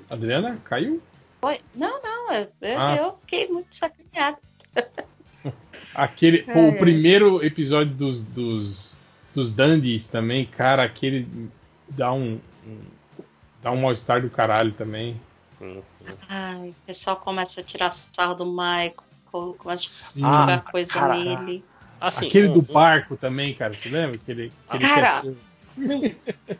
Adriana, 0.09 0.57
caiu? 0.63 1.01
Oi? 1.41 1.57
Não, 1.73 2.01
não, 2.01 2.33
eu, 2.33 2.47
eu- 2.61 2.79
Ah. 2.81 2.95
eu 2.95 3.17
fiquei 3.21 3.47
muito 3.47 3.67
sacaneada. 3.75 4.37
Aquele, 5.95 6.43
pô, 6.43 6.51
Ai, 6.59 6.69
o 6.69 6.71
ai. 6.71 6.77
primeiro 6.79 7.43
episódio 7.45 7.93
dos, 7.93 8.21
dos, 8.21 8.97
dos 9.33 9.51
Dandies 9.51 10.07
também, 10.07 10.45
cara, 10.45 10.83
aquele 10.83 11.27
dá 11.89 12.11
um, 12.11 12.39
um- 12.65 12.81
dá 13.61 13.71
um 13.71 13.81
mal-estar 13.81 14.21
do 14.21 14.29
caralho 14.29 14.71
também. 14.73 15.19
Ai, 16.29 16.69
o 16.69 16.75
pessoal 16.85 17.15
começa 17.17 17.61
a 17.61 17.63
tirar 17.63 17.91
sarro 17.91 18.33
do 18.35 18.45
Michael, 18.45 18.95
começa 19.57 19.83
Sim. 19.87 20.25
a 20.25 20.31
jogar 20.31 20.63
coisa 20.63 20.93
cara. 20.93 21.15
nele. 21.15 21.63
Assim, 22.01 22.27
Aquele 22.27 22.49
um- 22.49 22.53
do 22.53 22.59
um- 22.59 22.73
barco 22.73 23.15
também, 23.15 23.53
cara, 23.53 23.73
você 23.73 23.89
lembra? 23.89 24.17
Aquele, 24.17 24.51
aquele 24.67 24.89
Cara, 24.89 25.01
que 25.01 25.17
é 25.17 25.21
seu- 25.21 25.37
Não, 25.75 26.01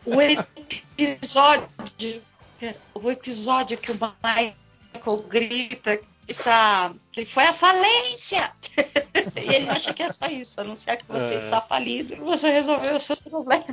o 0.06 0.20
episódio, 0.20 1.68
o 2.94 3.10
episódio 3.10 3.78
que 3.78 3.92
o 3.92 3.94
Michael 3.94 5.16
grita 5.28 5.96
que 5.96 6.04
está, 6.28 6.92
que 7.12 7.24
foi 7.26 7.44
a 7.44 7.52
falência. 7.52 8.50
e 9.36 9.54
ele 9.54 9.68
acha 9.68 9.92
que 9.92 10.02
é 10.02 10.10
só 10.12 10.26
isso, 10.26 10.60
anunciar 10.60 10.96
que 10.96 11.04
você 11.06 11.34
É. 11.34 11.44
está 11.44 11.60
falido 11.60 12.14
e 12.14 12.18
você 12.18 12.50
resolveu 12.50 12.94
os 12.94 13.02
seus 13.02 13.18
problemas. 13.20 13.66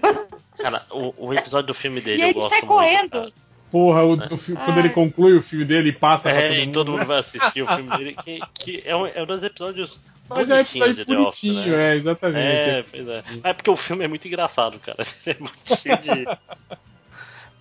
Cara, 0.62 0.82
o, 0.92 1.28
o 1.28 1.34
episódio 1.34 1.68
do 1.68 1.74
filme 1.74 2.02
dele 2.02 2.22
E 2.22 2.26
ele 2.26 2.34
gosto 2.34 2.50
sai 2.50 2.60
muito, 2.62 2.68
correndo. 2.74 3.10
cara. 3.12 3.34
Porra, 3.72 4.04
o, 4.04 4.16
do 4.18 4.38
fi- 4.38 4.54
quando 4.54 4.78
ele 4.80 4.90
conclui 4.90 5.38
o 5.38 5.42
filme 5.42 5.64
dele 5.66 5.90
e 5.90 5.94
passa 5.94 6.30
pra 6.30 6.40
É, 6.42 6.48
todo 6.50 6.58
e 6.58 6.66
mundo. 6.66 6.74
todo 6.74 6.92
mundo 6.92 7.00
né? 7.00 7.06
vai 7.06 7.20
assistir 7.20 7.62
o 7.62 7.68
filme 7.68 7.98
dele, 7.98 8.16
que, 8.24 8.40
que 8.54 8.84
é, 8.86 8.96
um, 8.96 9.08
é 9.08 9.24
um 9.24 9.26
dos 9.26 9.42
episódios 9.44 9.98
Mas 10.30 10.50
é 10.50 10.54
um 10.54 10.58
bonitinhos 10.58 10.90
episódio 10.90 10.96
de 10.96 11.06
The 11.06 11.18
Office, 11.18 11.42
bonitinho, 11.44 11.78
né? 11.78 11.94
é, 11.94 11.96
exatamente. 11.96 12.70
É, 12.70 12.86
pois 12.90 13.08
é. 13.08 13.24
É 13.44 13.54
porque 13.54 13.70
o 13.70 13.78
filme 13.78 14.06
é 14.06 14.08
muito 14.08 14.28
engraçado, 14.28 14.80
cara. 14.80 15.06
É 15.26 15.36
muito 15.40 15.76
cheio 15.78 15.98
de 15.98 16.26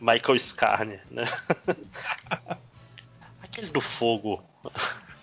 Michael 0.01 0.39
Scarne, 0.39 0.99
né? 1.10 1.25
Aquele 3.43 3.69
do 3.69 3.81
fogo. 3.81 4.43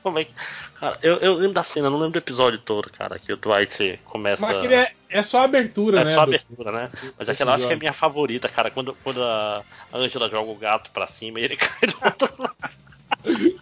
Como 0.08 0.20
é 0.20 0.26
que. 0.26 0.34
Cara, 0.80 0.98
eu, 1.02 1.16
eu 1.18 1.34
lembro 1.36 1.54
da 1.54 1.64
cena, 1.64 1.90
não 1.90 1.98
lembro 1.98 2.12
do 2.14 2.18
episódio 2.24 2.60
todo, 2.60 2.90
cara, 2.92 3.18
que 3.18 3.34
o 3.34 3.38
Dwight 3.38 4.00
começa. 4.06 4.42
Mas 4.42 4.58
aquele 4.58 4.76
é, 4.76 4.92
é 5.10 5.24
só 5.24 5.40
a 5.42 5.44
abertura, 5.46 6.02
É 6.02 6.04
né? 6.06 6.14
só 6.14 6.22
a 6.22 6.26
do- 6.26 6.30
abertura, 6.30 6.72
né? 6.72 6.92
Mas 7.18 7.30
aquela 7.30 7.52
eu 7.52 7.56
acho 7.56 7.68
que 7.68 7.74
é 7.74 7.76
a 7.76 7.80
minha 7.80 7.94
favorita, 7.94 8.48
cara. 8.48 8.70
Quando, 8.70 8.96
quando 9.04 9.24
a 9.24 9.64
Angela 9.94 10.30
joga 10.30 10.52
o 10.52 10.56
gato 10.56 10.92
pra 10.92 11.08
cima 11.08 11.40
e 11.40 11.44
ele 11.44 11.58
cai 11.58 11.90
do 11.90 11.98
outro 12.04 12.34
lado. 12.38 13.56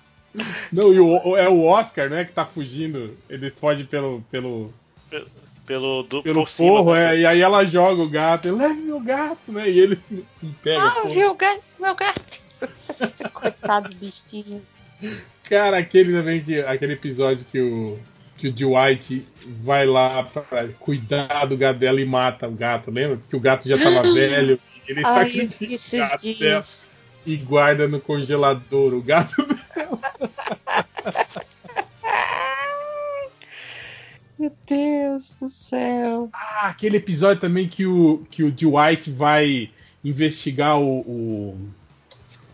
Não, 0.72 0.92
e 0.94 1.00
o, 1.00 1.38
é 1.38 1.48
o 1.48 1.64
Oscar, 1.64 2.10
né, 2.10 2.26
que 2.26 2.34
tá 2.34 2.46
fugindo. 2.46 3.18
Ele 3.30 3.50
foge 3.50 3.86
pelo, 3.86 4.22
pelo, 4.30 4.74
Pelo, 5.66 6.04
do, 6.04 6.22
pelo 6.22 6.42
por 6.42 6.50
cima, 6.50 6.68
forro, 6.70 6.94
né? 6.94 7.16
é, 7.16 7.20
e 7.22 7.26
aí 7.26 7.42
ela 7.42 7.64
joga 7.66 8.02
o 8.02 8.10
gato, 8.10 8.48
ele 8.50 8.58
leve 8.58 8.82
meu 8.82 9.00
gato, 9.00 9.40
né? 9.52 9.70
E 9.70 9.80
ele 9.80 9.96
pega. 10.62 10.84
Ah, 10.84 11.08
viu, 11.08 11.34
gato, 11.36 11.64
meu 11.80 11.96
gato. 11.96 12.44
Coitado 13.34 13.90
do 13.90 13.96
bichinho. 13.96 14.62
Cara, 15.44 15.78
aquele 15.78 16.12
também 16.14 16.44
que. 16.44 16.60
Aquele 16.62 16.94
episódio 16.94 17.46
que 17.52 17.60
o. 17.60 17.98
Que 18.38 18.50
o 18.50 18.52
Dwight 18.52 19.26
vai 19.62 19.86
lá 19.86 20.22
pra 20.24 20.68
cuidar 20.80 21.46
do 21.46 21.56
gato 21.56 21.80
dela 21.80 22.02
e 22.02 22.06
mata 22.06 22.46
o 22.48 22.52
gato, 22.52 22.92
lembra? 22.92 23.16
Porque 23.16 23.36
o 23.36 23.40
gato 23.40 23.68
já 23.68 23.78
tava 23.78 24.02
velho. 24.14 24.60
e 24.86 24.92
Ele 24.92 25.02
Ai, 25.06 25.30
sacrifica 25.30 25.74
o 25.74 26.10
gato 26.10 26.40
dela 26.40 26.64
e 27.26 27.38
guarda 27.38 27.88
no 27.88 28.00
congelador 28.00 28.94
o 28.94 29.02
gato 29.02 29.36
Meu 34.38 34.52
Deus 34.68 35.34
do 35.40 35.48
céu. 35.50 36.30
Ah, 36.34 36.68
aquele 36.68 36.98
episódio 36.98 37.40
também 37.40 37.70
que 37.70 37.86
o, 37.86 38.26
que 38.30 38.44
o 38.44 38.52
Dwight 38.52 39.10
vai 39.10 39.72
investigar 40.04 40.78
o, 40.78 41.00
o, 41.00 41.58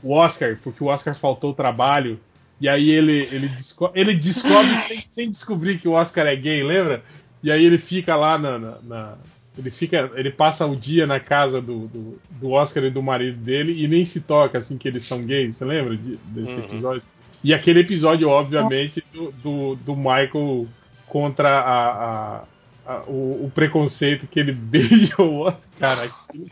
o 0.04 0.14
Oscar, 0.14 0.60
porque 0.64 0.84
o 0.84 0.88
Oscar 0.88 1.16
faltou 1.16 1.50
o 1.52 1.56
trabalho. 1.56 2.20
E 2.62 2.70
aí 2.70 2.90
ele, 2.92 3.28
ele, 3.32 3.48
desco- 3.50 3.92
ele 3.96 4.14
descobre 4.14 4.80
sem, 4.88 5.04
sem 5.10 5.30
descobrir 5.32 5.80
que 5.80 5.88
o 5.88 5.94
Oscar 5.94 6.28
é 6.28 6.36
gay, 6.36 6.64
lembra? 6.64 7.04
E 7.44 7.52
aí 7.52 7.66
ele 7.66 7.78
fica 7.80 8.16
lá 8.16 8.38
na. 8.38 8.58
na- 8.60 8.78
na- 8.84 9.16
ele 9.58 9.70
fica. 9.72 10.10
Ele 10.16 10.32
passa 10.32 10.66
o 10.66 10.76
dia 10.78 11.06
na 11.06 11.20
casa 11.20 11.60
do, 11.62 11.88
do, 11.88 12.22
do 12.40 12.52
Oscar 12.52 12.84
e 12.86 12.90
do 12.92 13.04
marido 13.04 13.38
dele 13.38 13.84
e 13.84 13.88
nem 13.88 14.06
se 14.06 14.22
toca 14.22 14.58
assim 14.60 14.78
que 14.78 14.88
eles 14.88 15.04
são 15.04 15.22
gays. 15.22 15.56
Você 15.58 15.66
lembra 15.66 15.98
de- 15.98 16.16
desse 16.28 16.60
Uhum. 16.60 16.66
episódio? 16.66 17.02
E 17.44 17.54
aquele 17.54 17.80
episódio, 17.82 18.30
obviamente, 18.30 19.04
do, 19.14 19.32
do, 19.44 19.76
do 19.76 19.96
Michael 19.96 20.68
contra 21.08 21.50
a, 21.50 21.90
a- 22.38 22.44
a- 22.86 23.04
o, 23.08 23.46
o 23.46 23.52
preconceito 23.54 24.28
que 24.28 24.40
ele 24.40 24.52
beija 24.54 25.22
o 25.22 25.40
Oscar. 25.42 25.62
Cara, 25.80 26.04
aquilo- 26.04 26.48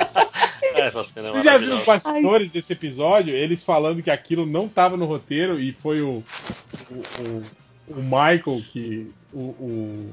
É, 0.76 0.92
cena 0.92 1.28
é 1.28 1.32
Você 1.32 1.44
já 1.44 1.58
viu 1.58 1.74
os 1.74 1.86
bastidores 1.86 2.52
desse 2.52 2.74
episódio? 2.74 3.34
Eles 3.36 3.64
falando 3.64 4.02
que 4.04 4.12
aquilo 4.12 4.46
não 4.46 4.66
estava 4.66 4.96
no 4.96 5.06
roteiro 5.06 5.60
e 5.60 5.72
foi 5.74 6.02
o, 6.02 6.24
o, 6.92 6.96
o- 7.22 7.44
Michael 8.02 8.62
que. 8.72 9.12
O, 9.34 10.12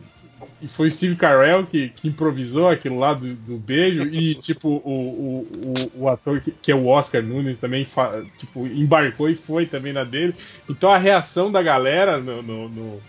e 0.61 0.69
foi 0.69 0.89
o 0.89 0.93
Steve 0.93 1.17
Carell 1.17 1.65
que, 1.67 1.89
que 1.89 2.09
improvisou 2.09 2.69
aquilo 2.69 2.99
lá 2.99 3.15
do, 3.15 3.35
do 3.35 3.57
beijo 3.57 4.03
e 4.05 4.35
tipo 4.41 4.69
o, 4.69 4.77
o, 4.85 5.91
o, 6.03 6.09
ator 6.11 6.41
que, 6.41 6.51
que 6.51 6.71
é 6.71 6.75
o 6.75 6.87
Oscar 6.87 7.23
Nunes 7.23 7.59
também 7.59 7.87
tipo, 8.39 8.67
embarcou 8.67 9.31
e 9.31 9.35
foi 9.37 9.65
também 9.67 9.93
na 9.95 10.05
dele. 10.05 10.35
Então 10.69 10.91
a 10.91 10.99
reação 10.99 11.51
da 11.51 11.63
galera 11.63 12.19
no, 12.19 12.43
no- 12.43 12.69
no- 12.69 13.01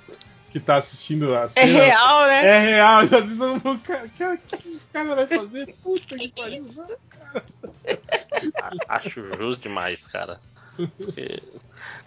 que 0.59 0.65
tá 0.65 0.75
assistindo 0.75 1.35
a 1.35 1.43
É 1.43 1.47
cena 1.49 1.79
real, 1.79 2.27
né? 2.27 2.45
é 2.45 2.59
real. 2.59 3.06
Já 3.07 3.19
diz 3.19 3.35
mundo, 3.38 3.79
cara, 3.83 4.09
cara, 4.17 4.33
o 4.35 4.38
que 4.38 4.56
esse 4.56 4.88
cara 4.91 5.15
vai 5.15 5.27
fazer? 5.27 5.67
Puta 5.83 6.17
que 6.17 6.27
pariu. 6.29 6.65
Acho 8.88 9.22
justo 9.38 9.61
demais, 9.61 9.99
cara. 10.07 10.40
Porque- 10.97 11.41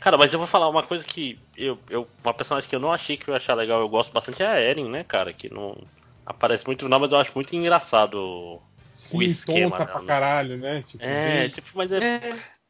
Cara, 0.01 0.17
mas 0.17 0.33
eu 0.33 0.39
vou 0.39 0.47
falar 0.49 0.69
uma 0.69 0.83
coisa 0.83 1.05
que 1.05 1.39
eu, 1.57 1.79
eu. 1.89 2.07
Uma 2.25 2.33
personagem 2.35 2.69
que 2.69 2.75
eu 2.75 2.81
não 2.81 2.93
achei 2.93 3.17
que 3.17 3.29
eu 3.29 3.33
ia 3.35 3.39
achar 3.39 3.55
legal, 3.55 3.81
eu 3.81 3.89
gosto 3.89 4.13
bastante, 4.13 4.43
é 4.43 4.47
a 4.47 4.59
Eren, 4.61 4.89
né, 4.89 5.05
cara? 5.05 5.33
Que 5.33 5.53
não 5.53 5.77
aparece 6.25 6.67
muito 6.67 6.83
no 6.83 6.87
final, 6.87 7.01
mas 7.01 7.13
eu 7.13 7.19
acho 7.19 7.33
muito 7.35 7.55
engraçado 7.55 8.15
o 8.17 8.63
Sim, 8.93 9.23
esquema 9.23 9.79
tonta 9.79 9.87
pra 9.93 10.01
né? 10.01 10.07
caralho, 10.07 10.57
né? 10.57 10.85
Tipo, 10.87 11.05
É, 11.05 11.43
bem- 11.43 11.51
tipo, 11.51 11.69
mas 11.75 11.91
é, 11.93 11.99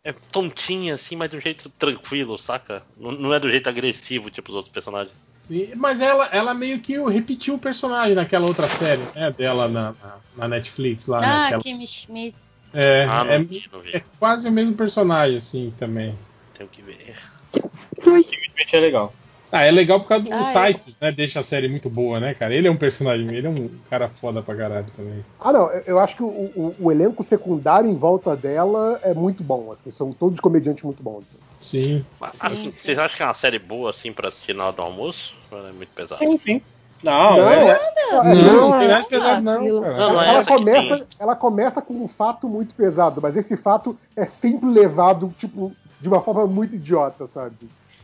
é 0.05 0.13
tontinha, 0.13 0.95
assim, 0.95 1.17
mas 1.17 1.31
de 1.31 1.37
um 1.37 1.41
jeito 1.41 1.69
tranquilo, 1.71 2.39
saca? 2.39 2.83
Não, 2.97 3.13
não 3.13 3.35
é 3.35 3.39
do 3.41 3.51
jeito 3.51 3.69
agressivo, 3.69 4.31
tipo 4.31 4.51
os 4.51 4.57
outros 4.57 4.73
personagens. 4.73 5.15
Sim, 5.51 5.73
mas 5.75 6.01
ela, 6.01 6.27
ela 6.27 6.55
meio 6.55 6.79
que 6.79 6.97
repetiu 7.09 7.55
o 7.55 7.59
personagem 7.59 8.15
naquela 8.15 8.47
outra 8.47 8.69
série, 8.69 9.03
né? 9.17 9.33
Dela 9.33 9.67
na, 9.67 9.91
na, 10.01 10.17
na 10.37 10.49
Netflix 10.49 11.09
lá. 11.09 11.19
Ah, 11.19 11.43
naquela... 11.43 11.61
Kimmy 11.61 11.89
Schmidt. 11.89 12.37
É, 12.73 13.03
Ah, 13.03 13.25
não 13.25 13.33
é, 13.33 13.39
não 13.41 13.83
é 13.93 14.03
quase 14.21 14.49
o 14.49 14.53
mesmo 14.53 14.77
personagem, 14.77 15.39
assim, 15.39 15.75
também. 15.77 16.17
Tenho 16.57 16.69
que 16.69 16.81
ver. 16.83 17.17
Simplesmente 17.53 18.77
é 18.77 18.79
legal. 18.79 19.13
Ah, 19.53 19.65
é 19.65 19.71
legal 19.71 19.99
por 20.01 20.09
causa 20.09 20.25
do 20.25 20.33
Ah, 20.33 20.53
é. 20.69 20.73
Titus, 20.73 20.97
né? 21.01 21.11
Deixa 21.11 21.41
a 21.41 21.43
série 21.43 21.69
muito 21.69 21.91
boa, 21.91 22.21
né, 22.21 22.35
cara? 22.35 22.55
Ele 22.55 22.69
é 22.69 22.71
um 22.71 22.77
personagem, 22.77 23.27
ele 23.35 23.47
é 23.47 23.51
um 23.51 23.69
cara 23.91 24.09
foda 24.09 24.41
pra 24.43 24.55
caralho 24.55 24.87
também. 24.97 25.25
Ah, 25.41 25.53
não, 25.53 25.71
eu- 25.87 25.99
acho 25.99 26.15
que 26.17 26.23
o, 26.23 26.27
o- 26.29 26.75
o 26.79 26.93
elenco 26.93 27.23
secundário 27.25 27.91
em 27.91 27.97
volta 27.97 28.37
dela 28.37 29.01
é 29.03 29.13
muito 29.13 29.43
bom. 29.43 29.73
Assim, 29.73 29.91
são 29.91 30.13
todos 30.13 30.39
comediantes 30.39 30.85
muito 30.85 31.03
bons. 31.03 31.25
Sim. 31.61 32.05
Mas, 32.21 32.39
assim, 32.45 32.71
vocês 32.71 32.97
acham 32.97 33.17
que 33.17 33.23
é 33.23 33.27
uma 33.27 33.35
série 33.35 33.59
boa, 33.59 33.91
assim, 33.91 34.13
pra 34.13 34.29
assistir 34.29 34.55
na 34.55 34.67
hora 34.67 34.77
do 34.77 34.83
almoço? 34.83 35.35
É 35.53 35.73
muito 35.73 35.91
pesado? 35.95 36.19
Sim, 36.19 36.39
sim. 36.39 36.63
Não, 37.03 37.37
Não, 37.39 37.49
é- 37.51 37.71
é- 37.71 37.81
Não, 38.23 38.71
não 38.71 38.79
tem 38.79 38.89
nada 38.89 39.05
pesado, 39.05 39.41
não. 39.43 39.65
Não, 39.65 39.81
não 39.81 40.23
é 40.23 40.29
ela, 40.29 40.45
começa, 40.45 41.07
ela 41.19 41.35
começa 41.35 41.81
com 41.83 41.95
um 41.95 42.07
fato 42.09 42.47
muito 42.49 42.75
pesado, 42.75 43.21
mas 43.23 43.37
esse 43.37 43.57
fato 43.57 43.99
é 44.15 44.27
sempre 44.27 44.69
levado, 44.69 45.35
tipo, 45.39 45.73
de 46.01 46.09
uma 46.09 46.21
forma 46.21 46.47
muito 46.47 46.77
idiota, 46.77 47.27
sabe? 47.27 47.57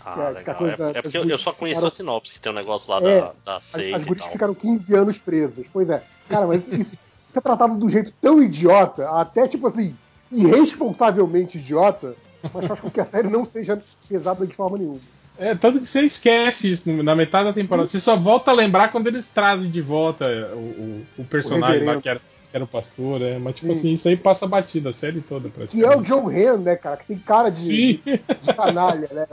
Ah, 0.08 0.22
É, 0.22 0.30
legal. 0.30 0.54
a 0.54 0.58
coisa 0.58 0.72
É, 0.74 0.76
da- 0.76 0.88
é 0.90 1.02
porque 1.02 1.18
eu, 1.18 1.38
só 1.38 1.52
conheço 1.52 1.80
ficaram- 1.80 1.88
a 1.88 1.90
sinopse, 1.90 2.32
que 2.34 2.40
tem 2.40 2.52
um 2.52 2.54
negócio 2.54 2.88
lá 2.88 2.98
É, 2.98 3.20
da, 3.20 3.32
da 3.44 3.56
As, 3.56 3.64
seita 3.64 3.96
as 3.96 4.04
gurias 4.04 4.22
tal. 4.24 4.32
ficaram 4.32 4.54
15 4.54 4.94
anos 4.94 5.18
presas. 5.18 5.66
Pois 5.72 5.90
é. 5.90 6.00
Cara, 6.28 6.46
mas 6.46 6.62
isso, 6.68 6.94
isso 7.28 7.38
é 7.38 7.40
tratado 7.40 7.76
de 7.76 7.84
um 7.84 7.90
jeito 7.90 8.12
tão 8.20 8.40
idiota, 8.40 9.08
até 9.10 9.48
tipo 9.48 9.66
assim, 9.66 9.96
irresponsavelmente 10.30 11.58
idiota, 11.58 12.14
mas 12.52 12.66
faz 12.66 12.80
com 12.80 12.90
que 12.90 13.00
a 13.00 13.04
série 13.04 13.28
não 13.28 13.44
seja 13.44 13.80
pesada 14.08 14.46
de 14.46 14.54
forma 14.54 14.78
nenhuma. 14.78 15.00
É, 15.38 15.54
tanto 15.54 15.80
que 15.80 15.86
você 15.86 16.00
esquece 16.02 16.72
isso 16.72 16.90
na 17.02 17.14
metade 17.14 17.44
da 17.48 17.52
temporada. 17.52 17.86
Você 17.86 18.00
só 18.00 18.16
volta 18.16 18.50
a 18.50 18.54
lembrar 18.54 18.90
quando 18.90 19.06
eles 19.08 19.28
trazem 19.28 19.70
de 19.70 19.82
volta 19.82 20.24
o, 20.54 20.58
o, 20.58 21.06
o 21.18 21.24
personagem 21.24 21.80
lá 21.84 21.92
reverendo. 21.94 22.00
que 22.02 22.08
era, 22.08 22.20
era 22.52 22.64
o 22.64 22.66
pastor, 22.66 23.22
é. 23.22 23.38
Mas, 23.38 23.56
tipo 23.56 23.72
Sim. 23.72 23.78
assim, 23.78 23.92
isso 23.92 24.08
aí 24.08 24.16
passa 24.16 24.46
batida 24.46 24.90
a 24.90 24.92
série 24.92 25.20
toda, 25.20 25.48
Que 25.48 25.60
é 25.60 25.64
o 25.64 26.00
praticamente. 26.00 26.08
John 26.08 26.28
Han, 26.28 26.58
né, 26.58 26.76
cara? 26.76 26.96
Que 26.96 27.06
tem 27.06 27.18
cara 27.18 27.50
de, 27.50 27.96
de 27.98 28.54
canalha, 28.56 29.08
né? 29.12 29.26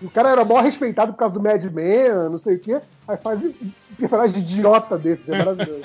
E 0.00 0.06
o 0.06 0.10
cara 0.10 0.30
era 0.30 0.44
mó 0.44 0.60
respeitado 0.60 1.12
por 1.12 1.18
causa 1.18 1.34
do 1.34 1.42
Mad 1.42 1.62
Men, 1.64 2.30
não 2.30 2.38
sei 2.38 2.56
o 2.56 2.58
quê. 2.58 2.80
Aí 3.06 3.16
faz 3.16 3.42
um 3.42 3.52
personagem 3.98 4.38
idiota 4.40 4.96
desse, 4.96 5.30
é 5.30 5.38
maravilhoso. 5.38 5.82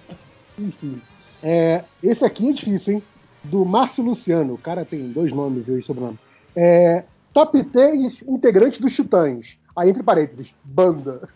Enfim. 0.58 1.00
É, 1.42 1.84
esse 2.02 2.24
aqui 2.24 2.50
é 2.50 2.52
difícil, 2.52 2.94
hein? 2.94 3.02
Do 3.44 3.64
Márcio 3.64 4.04
Luciano. 4.04 4.54
O 4.54 4.58
cara 4.58 4.84
tem 4.84 5.08
dois 5.08 5.32
nomes, 5.32 5.64
dois 5.64 5.86
sobrenomes. 5.86 6.18
É, 6.54 7.04
top 7.32 7.62
3 7.64 8.22
integrantes 8.26 8.80
dos 8.80 8.94
Titãs. 8.94 9.56
Aí, 9.76 9.90
entre 9.90 10.02
parênteses, 10.02 10.54
banda. 10.64 11.28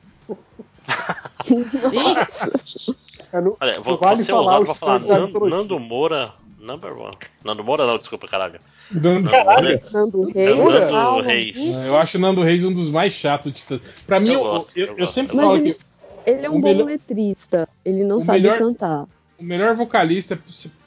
É 3.32 3.40
no- 3.40 3.56
Olha, 3.60 3.80
vou, 3.80 3.96
vale 3.96 4.16
vou 4.16 4.24
ser 4.24 4.32
falar 4.32 4.58
vou 4.60 4.74
falar 4.74 4.98
Titãs 5.00 5.14
da 5.14 5.20
Nan- 5.20 5.26
mitologia. 5.28 5.56
Nando 5.56 5.78
Moura, 5.78 6.32
number 6.58 6.92
one. 6.98 7.16
Nando 7.44 7.62
Moura 7.62 7.86
não, 7.86 7.96
desculpa, 7.96 8.26
caralho. 8.26 8.58
Nando- 8.92 9.30
Moura. 9.30 9.80
Nando 9.92 10.30
É 10.34 10.52
Reis. 10.52 10.92
Nando 10.92 11.22
Reis. 11.22 11.56
Eu 11.86 11.96
acho 11.96 12.18
o 12.18 12.20
Nando 12.20 12.42
Reis 12.42 12.64
um 12.64 12.74
dos 12.74 12.90
mais 12.90 13.12
chatos 13.12 13.52
de 13.52 13.58
Titãs. 13.60 13.80
Pra 14.04 14.18
mim, 14.18 14.30
Eu 14.30 14.34
eu, 14.34 14.40
gosto, 14.44 14.76
eu, 14.76 14.94
eu 14.98 15.06
sempre 15.06 15.36
Mas 15.36 15.44
falo 15.46 15.56
ele, 15.58 15.74
que 15.74 15.80
ele 16.26 16.46
é 16.46 16.50
um 16.50 16.60
bom 16.60 16.68
melhor- 16.68 16.86
letrista. 16.86 17.68
Ele 17.84 18.02
não 18.02 18.18
sabe 18.24 18.40
melhor- 18.40 18.58
cantar. 18.58 19.04
o 19.38 19.44
melhor 19.44 19.74
vocalista 19.76 20.36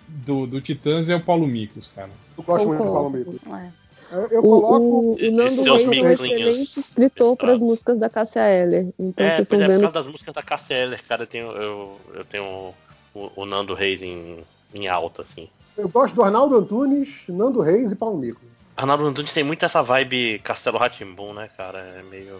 do, 0.08 0.45
do 0.45 0.59
Titãs 0.59 1.09
é 1.09 1.15
o 1.15 1.22
Paulo 1.22 1.47
Miklos, 1.47 1.90
cara. 1.95 2.09
Eu 2.38 2.43
gosto 2.43 2.67
muito 2.67 2.83
do. 2.83 2.92
Paulo 2.92 3.09
Miklos. 3.09 3.38
É. 3.47 3.69
Eu, 4.13 4.28
eu 4.28 4.40
O, 4.40 4.44
coloco. 4.44 4.78
o, 4.78 5.13
o 5.15 5.31
Nando 5.31 5.63
seus 5.63 5.83
Reis 5.83 5.97
é 5.97 6.01
um 6.03 6.12
excelente 6.12 6.79
escritor 6.79 7.35
para 7.35 7.53
as 7.53 7.60
músicas 7.60 7.97
da 7.97 8.10
Cássia 8.10 8.47
Eller. 8.47 8.88
Então 8.99 9.26
É, 9.26 9.35
vocês 9.35 9.47
pois 9.47 9.60
estão 9.62 9.62
é, 9.62 9.65
por 9.65 9.72
vendo. 9.72 9.81
causa 9.81 9.94
das 9.94 10.08
músicas 10.08 10.33
da 10.35 10.42
Cassia 10.44 10.76
Eller, 10.78 11.03
cara, 11.08 11.24
eu 11.24 11.28
tenho, 11.28 11.47
eu, 11.51 11.97
eu 12.13 12.26
tenho 12.26 12.74
o, 13.15 13.31
o 13.35 13.46
Nando 13.46 13.74
Reis 13.74 14.01
em, 14.03 14.38
em 14.74 14.88
alta, 14.88 15.24
assim. 15.24 15.49
Eu 15.76 15.90
gosto 15.90 16.13
do 16.13 16.24
Arnaldo 16.24 16.56
Antunes, 16.58 17.24
Nando 17.28 17.60
Reis 17.60 17.92
e 17.92 17.96
Paulo 17.96 18.17
Miklos. 18.19 18.51
Arnaldo 18.78 19.06
Antunes 19.06 19.33
tem 19.33 19.44
muito 19.44 19.65
essa 19.65 19.81
vibe 19.81 20.40
Castelo 20.44 20.78
Ratimbum, 20.78 21.33
né, 21.33 21.49
cara? 21.58 21.79
É 21.79 22.03
meio. 22.03 22.40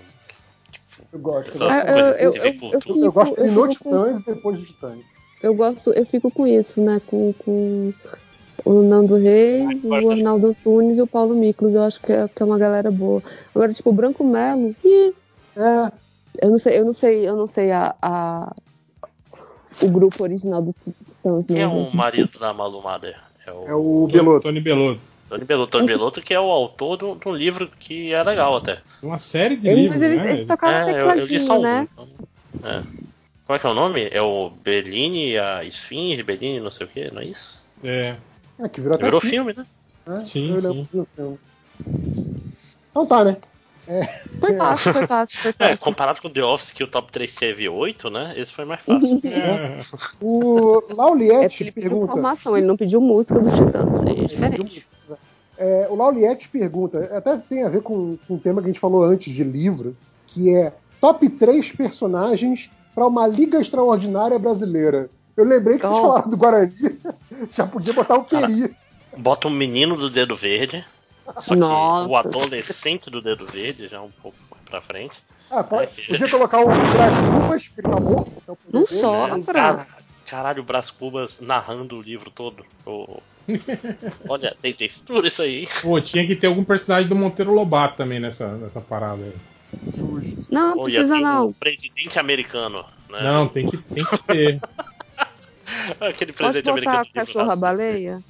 Eu 1.12 1.20
gosto. 1.20 1.52
Ah, 1.64 1.84
eu- 2.20 2.32
de 2.32 2.38
eu- 2.38 2.44
eu- 2.46 2.52
fico- 2.82 2.96
eu 3.06 3.12
gosto 3.12 3.36
de 3.42 3.50
No 3.50 3.68
Titãs 3.68 4.20
e 4.20 4.24
depois 4.26 4.60
dos 4.60 4.68
Titãs. 4.68 5.00
Eu 5.42 5.54
gosto, 5.56 5.92
eu 5.92 6.06
fico 6.06 6.30
com 6.32 6.46
isso, 6.48 6.80
né? 6.80 7.02
Com, 7.08 7.34
com 7.34 7.92
o 8.66 8.82
Nando 8.82 9.16
Reis, 9.16 9.84
o 9.86 9.94
Arnaldo 9.94 10.48
Antunes 10.48 10.98
e 10.98 11.02
o 11.02 11.08
Paulo 11.08 11.36
Miklos. 11.36 11.74
Eu 11.74 11.84
acho 11.84 12.00
que 12.02 12.12
é, 12.12 12.28
que 12.28 12.42
é 12.42 12.46
uma 12.46 12.58
galera 12.58 12.90
boa. 12.92 13.22
Agora, 13.54 13.74
tipo, 13.74 13.90
o 13.90 13.94
Branco 13.94 14.24
Melo, 14.24 14.76
ih, 14.84 15.14
É, 15.56 15.92
eu 16.42 16.50
não 16.52 16.58
sei, 16.58 16.80
eu 16.80 16.86
não 16.86 16.94
sei, 16.94 17.28
eu 17.30 17.36
não 17.38 17.48
sei 17.48 17.72
a, 17.72 17.94
a- 18.02 18.56
o 19.82 19.88
grupo 19.90 20.24
original 20.24 20.62
do 20.62 20.74
Titãs. 20.74 21.46
Quem 21.48 21.56
né, 21.58 21.62
é 21.64 21.68
o 21.68 21.84
gente? 21.86 21.96
marido 21.96 22.40
da 22.40 22.54
Malu 22.54 22.82
Mader? 22.82 23.16
É 23.46 23.52
o. 23.52 23.66
é 23.68 23.74
o 23.76 24.08
Beloto. 24.12 24.42
Tony 24.42 24.60
Belotto. 24.60 25.02
Tony 25.30 25.46
Belotto, 25.46 25.72
Tony 25.72 25.88
Belotto 25.88 26.22
que 26.22 26.34
é 26.34 26.40
o 26.40 26.50
autor 26.52 26.98
de 26.98 27.06
um- 27.06 27.18
de 27.18 27.28
um 27.28 27.36
livro 27.36 27.68
que 27.80 28.14
é 28.14 28.24
legal 28.24 28.56
até. 28.58 28.80
Uma 29.02 29.18
série 29.18 29.56
de 29.56 29.68
Mas 29.70 29.78
livros, 29.80 30.02
ele, 30.02 30.16
né? 30.16 30.32
ele 30.34 30.46
tocava 30.46 30.92
É, 30.92 31.02
eu, 31.02 31.10
eu 31.12 31.26
li 31.26 31.40
só 31.40 31.58
um. 31.60 31.62
né? 31.62 31.88
então, 31.92 32.08
é. 32.64 32.84
Como 33.46 33.56
é 33.56 33.60
que 33.60 33.66
é 33.68 33.70
o 33.70 33.74
nome? 33.74 34.08
É 34.12 34.22
o 34.22 34.50
Bellini 34.50 35.32
e 35.32 35.38
a 35.38 35.64
Esfinge, 35.64 36.24
Bellini, 36.24 36.60
não 36.60 36.72
sei 36.72 36.86
o 36.86 36.90
que, 36.90 37.12
não 37.12 37.22
é 37.22 37.26
isso? 37.26 37.58
É. 37.84 38.16
É, 38.60 38.70
que 38.70 38.80
virou 38.82 38.96
até 38.96 39.06
Virou 39.06 39.22
filme. 39.22 39.54
filme, 39.54 39.54
né? 40.08 40.16
né? 40.18 40.26
Sim, 40.26 40.54
Eu 40.54 40.62
sim. 40.62 40.68
lembro 40.68 40.88
do 40.94 41.08
filme. 41.16 41.40
Então 42.92 43.06
tá, 43.06 43.24
né? 43.24 43.38
Foi 44.40 44.54
fácil, 44.58 44.94
foi 44.94 45.08
fácil, 45.08 45.40
foi 45.42 45.52
É, 45.52 45.54
fácil. 45.70 45.78
comparado 45.80 46.22
com 46.22 46.30
The 46.30 46.44
Office, 46.44 46.72
que 46.72 46.84
o 46.84 46.88
top 46.88 47.12
3 47.12 47.36
teve 47.36 47.68
8, 47.68 48.10
né? 48.10 48.34
Esse 48.38 48.54
foi 48.54 48.66
mais 48.66 48.82
fácil. 48.82 49.20
É. 49.26 49.82
O 50.22 50.84
É 50.90 50.94
Lauliette 50.94 51.48
porque 51.50 51.64
ele 51.64 51.72
pediu 51.72 51.90
pergunta. 51.90 52.12
informação, 52.14 52.58
ele 52.58 52.66
não 52.68 52.78
pediu 52.78 53.02
música 53.02 53.40
do 53.40 53.50
Titãs, 53.52 54.02
aí 54.04 54.22
é 54.24 54.26
diferente. 54.26 54.88
É, 55.58 55.88
o 55.90 55.96
Lauliette 55.96 56.48
pergunta, 56.50 57.10
até 57.16 57.38
tem 57.38 57.64
a 57.64 57.70
ver 57.70 57.82
com, 57.82 58.18
com 58.28 58.34
um 58.36 58.40
tema 58.40 58.62
que 58.62 58.68
a 58.68 58.72
gente 58.72 58.80
falou 58.80 59.04
antes 59.04 59.34
de 59.34 59.44
livro, 59.44 59.96
que 60.28 60.54
é 60.54 60.74
top 61.00 61.30
3 61.30 61.72
personagens 61.74 62.70
para 62.96 63.06
uma 63.06 63.28
Liga 63.28 63.60
Extraordinária 63.60 64.40
Brasileira. 64.40 65.10
Eu 65.36 65.46
lembrei 65.46 65.78
que 65.78 65.82
vocês 65.88 65.94
Oh. 66.00 66.02
falaram 66.02 66.30
do 66.30 66.38
Guarani, 66.38 66.74
já 67.56 67.66
podia 67.68 67.94
botar 67.94 68.16
o 68.16 68.24
Peri. 68.24 68.76
Bota 69.18 69.48
um 69.48 69.52
menino 69.52 69.96
do 69.96 70.10
dedo 70.10 70.36
verde. 70.36 70.84
Só 71.42 71.54
que 71.54 71.56
Nossa. 71.56 72.10
o 72.10 72.16
adolescente 72.18 73.10
do 73.10 73.22
dedo 73.22 73.46
verde, 73.46 73.88
já 73.88 74.02
um 74.02 74.12
pouco 74.22 74.38
mais 74.52 74.64
pra 74.66 74.82
frente. 74.82 75.16
Ah, 75.50 75.64
pode- 75.64 75.90
podia 76.08 76.30
colocar 76.30 76.60
o 76.60 76.66
Brás 76.66 77.16
Cubas, 77.18 77.68
que 77.68 77.80
ele 77.82 77.90
tá 77.94 78.00
morto. 78.00 78.32
que 78.32 78.52
é 78.52 78.56
Não 78.72 78.88
só, 78.88 79.28
Né? 79.38 79.44
pra... 79.46 79.54
Cara- 79.54 79.88
Caralho, 80.26 80.62
o 80.64 80.66
Brás 80.66 80.90
Cubas 80.90 81.40
narrando 81.40 81.98
o 81.98 82.02
livro 82.02 82.30
todo. 82.32 82.66
O- 82.86 83.22
Olha, 84.28 84.56
tem 84.62 84.74
textura 84.74 85.28
isso 85.28 85.42
aí. 85.42 85.68
Pô, 85.82 86.00
tinha 86.02 86.26
que 86.26 86.36
ter 86.36 86.48
algum 86.48 86.64
personagem 86.64 87.08
do 87.08 87.16
Monteiro 87.16 87.54
Lobato 87.54 87.98
também 87.98 88.20
nessa, 88.20 88.48
nessa 88.56 88.82
parada 88.82 89.22
aí. 89.22 89.34
Não, 90.50 90.78
Ou 90.78 90.90
ia 90.90 91.00
precisa 91.00 91.16
ter 91.18 91.22
não. 91.24 91.48
um 91.48 91.54
presidente 91.54 92.20
americano. 92.20 92.86
Né? 93.10 93.22
Não, 93.22 93.48
tem 93.48 93.68
que, 93.68 93.78
tem 93.78 94.04
que 94.06 94.18
ter. 94.24 94.62
Aquele 96.00 96.34
presidente 96.34 96.70
americano. 96.70 96.98
botar 96.98 97.04
do 97.04 97.18
livro 97.18 97.26
cachorra 97.26 97.56
baleia? 97.56 98.24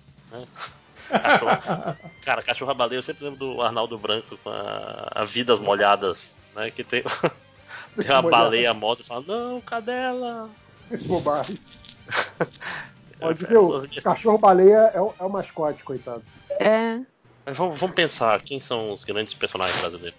Cachorro. 1.09 1.97
Cara, 2.23 2.41
cachorra 2.41 2.73
baleia, 2.73 2.99
eu 2.99 3.03
sempre 3.03 3.25
lembro 3.25 3.39
do 3.39 3.61
Arnaldo 3.61 3.97
Branco 3.97 4.37
com 4.43 4.49
a, 4.49 5.09
a 5.13 5.25
Vidas 5.25 5.59
Molhadas, 5.59 6.19
né? 6.55 6.71
Que 6.71 6.83
tem, 6.83 7.03
tem 7.95 8.05
uma 8.09 8.21
Molhada. 8.21 8.43
baleia 8.43 8.73
moto 8.73 9.01
e 9.01 9.03
fala, 9.05 9.23
não, 9.27 9.61
cadela. 9.61 10.49
Bobagem. 11.05 11.57
Pode 13.19 13.39
dizer, 13.39 13.57
o 13.57 13.87
cachorro-baleia 14.03 14.91
é, 14.93 14.99
o- 15.01 15.13
é 15.19 15.23
o 15.23 15.29
mascote, 15.29 15.83
coitado. 15.83 16.23
É. 16.59 16.99
Mas 17.45 17.57
vamos, 17.57 17.77
vamos 17.79 17.95
pensar, 17.95 18.39
quem 18.41 18.59
são 18.59 18.91
os 18.91 19.03
grandes 19.03 19.33
personagens 19.33 19.79
brasileiros? 19.79 20.17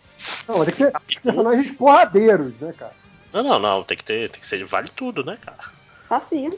Não, 0.48 0.64
tem 0.64 0.74
que 0.74 0.78
ser 0.84 0.92
personagens 1.22 1.70
porradeiros, 1.72 2.54
né, 2.60 2.72
cara? 2.76 2.92
Não, 3.32 3.42
não, 3.42 3.58
não, 3.58 3.82
tem 3.82 3.96
que 3.96 4.04
ter, 4.04 4.30
tem 4.30 4.40
que 4.40 4.46
ser 4.46 4.64
vale 4.64 4.88
tudo, 4.88 5.24
né, 5.24 5.36
cara? 5.40 5.58
Saci. 6.08 6.50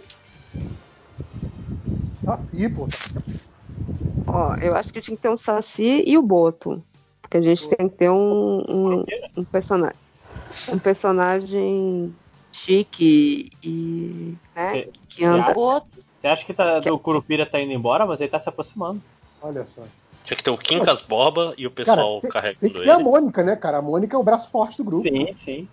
Saci, 2.24 2.68
pô. 2.68 2.88
Ó, 4.26 4.54
eu 4.56 4.74
acho 4.74 4.92
que 4.92 5.00
tinha 5.00 5.16
que 5.16 5.22
ter 5.22 5.28
um 5.28 5.36
Saci 5.36 6.02
e 6.06 6.18
o 6.18 6.22
Boto. 6.22 6.84
Porque 7.22 7.36
a 7.36 7.42
gente 7.42 7.68
tem 7.76 7.88
que 7.88 7.96
ter 7.96 8.10
um, 8.10 8.58
um, 8.68 9.04
um 9.36 9.44
personagem. 9.44 9.96
Um 10.68 10.78
personagem 10.78 12.16
chique 12.52 13.50
e. 13.62 14.38
né? 14.54 14.72
Cê- 14.72 14.92
Que 15.10 15.24
anda. 15.24 15.54
Você 15.54 16.26
acha 16.26 16.44
que 16.44 16.54
tá, 16.54 16.78
o 16.92 16.98
Curupira 16.98 17.44
tá 17.46 17.60
indo 17.60 17.72
embora, 17.72 18.06
mas 18.06 18.20
ele 18.20 18.30
tá 18.30 18.38
se 18.38 18.48
aproximando. 18.48 19.02
Olha 19.40 19.64
só. 19.66 19.82
Tinha 20.24 20.36
que 20.36 20.42
ter 20.42 20.50
o 20.50 20.58
Quincas 20.58 21.02
Borba 21.02 21.54
e 21.56 21.66
o 21.66 21.70
Cara, 21.70 21.96
pessoal 21.96 22.20
tem, 22.20 22.30
tem 22.30 22.42
carregando 22.42 22.72
que 22.72 22.80
ter 22.82 22.90
a 22.90 22.94
ele. 22.94 23.02
Mônica, 23.04 23.44
né, 23.44 23.54
cara? 23.54 23.78
A 23.78 23.82
Mônica 23.82 24.16
é 24.16 24.18
o 24.18 24.24
braço 24.24 24.50
forte 24.50 24.76
do 24.76 24.84
grupo. 24.84 25.06
Sim, 25.06 25.36
sim. 25.36 25.68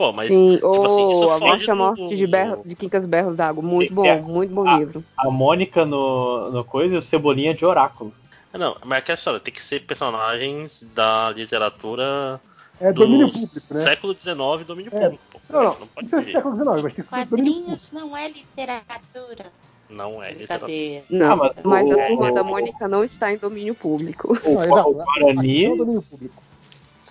Pô, 0.00 0.12
mas 0.14 0.28
Sim, 0.28 0.54
tipo 0.54 0.66
ou 0.66 0.86
assim, 0.86 1.12
isso 1.12 1.30
A 1.30 1.38
Morte 1.38 1.68
é 1.68 1.72
a 1.72 1.74
do- 1.74 1.78
Morte 1.78 2.16
de, 2.16 2.26
Berro, 2.26 2.62
de 2.64 2.74
Quincas 2.74 3.04
Berros 3.04 3.36
d'Água. 3.36 3.62
Muito 3.62 3.92
bom, 3.92 4.06
É. 4.06 4.18
muito 4.18 4.54
bom 4.54 4.66
Ah. 4.66 4.78
livro. 4.78 5.04
A 5.14 5.30
Mônica 5.30 5.84
no, 5.84 6.50
no 6.50 6.64
coisa 6.64 6.94
e 6.94 6.98
o 6.98 7.02
Cebolinha 7.02 7.52
de 7.52 7.66
Oráculo. 7.66 8.10
Não, 8.54 8.78
mas 8.82 9.00
aquela 9.00 9.18
história, 9.18 9.38
tem 9.40 9.52
que 9.52 9.62
ser 9.62 9.80
personagens 9.80 10.82
da 10.94 11.30
literatura 11.32 12.40
É 12.80 12.90
do 12.94 13.00
domínio 13.02 13.30
público, 13.30 13.74
né? 13.74 13.84
século 13.84 14.14
XIX, 14.14 14.66
domínio 14.66 14.90
É. 14.94 15.00
público. 15.02 15.22
pô. 15.30 15.38
Não, 15.50 15.62
não, 15.64 15.78
não 15.80 15.86
pode 15.88 16.04
não 16.04 16.08
sei 16.08 16.18
se 16.18 16.24
fugir. 16.24 16.32
século 16.32 16.54
XIX, 16.56 16.82
mas 16.82 16.82
tem 16.82 16.92
que 16.92 17.02
ser. 17.02 17.08
Quadrinhos 17.28 17.92
não 17.92 18.16
é 18.16 18.28
literatura. 18.28 19.44
Não 19.90 20.22
é 20.22 20.32
literatura. 20.32 21.04
Não, 21.10 21.32
Ah, 21.32 21.36
mas 21.36 21.52
mas, 21.62 21.86
o- 21.86 22.00
a 22.00 22.06
turma 22.06 22.30
o- 22.30 22.34
da 22.34 22.42
Mônica 22.42 22.88
não 22.88 23.04
está 23.04 23.30
em 23.34 23.36
domínio 23.36 23.74
público. 23.74 24.32
O, 24.46 24.50
Não, 24.54 24.62
exato. 24.64 24.88
o 24.88 24.94
Guarani. 24.94 25.64
É 25.66 25.68
o 25.70 25.76
domínio 25.76 26.02
público. 26.10 26.42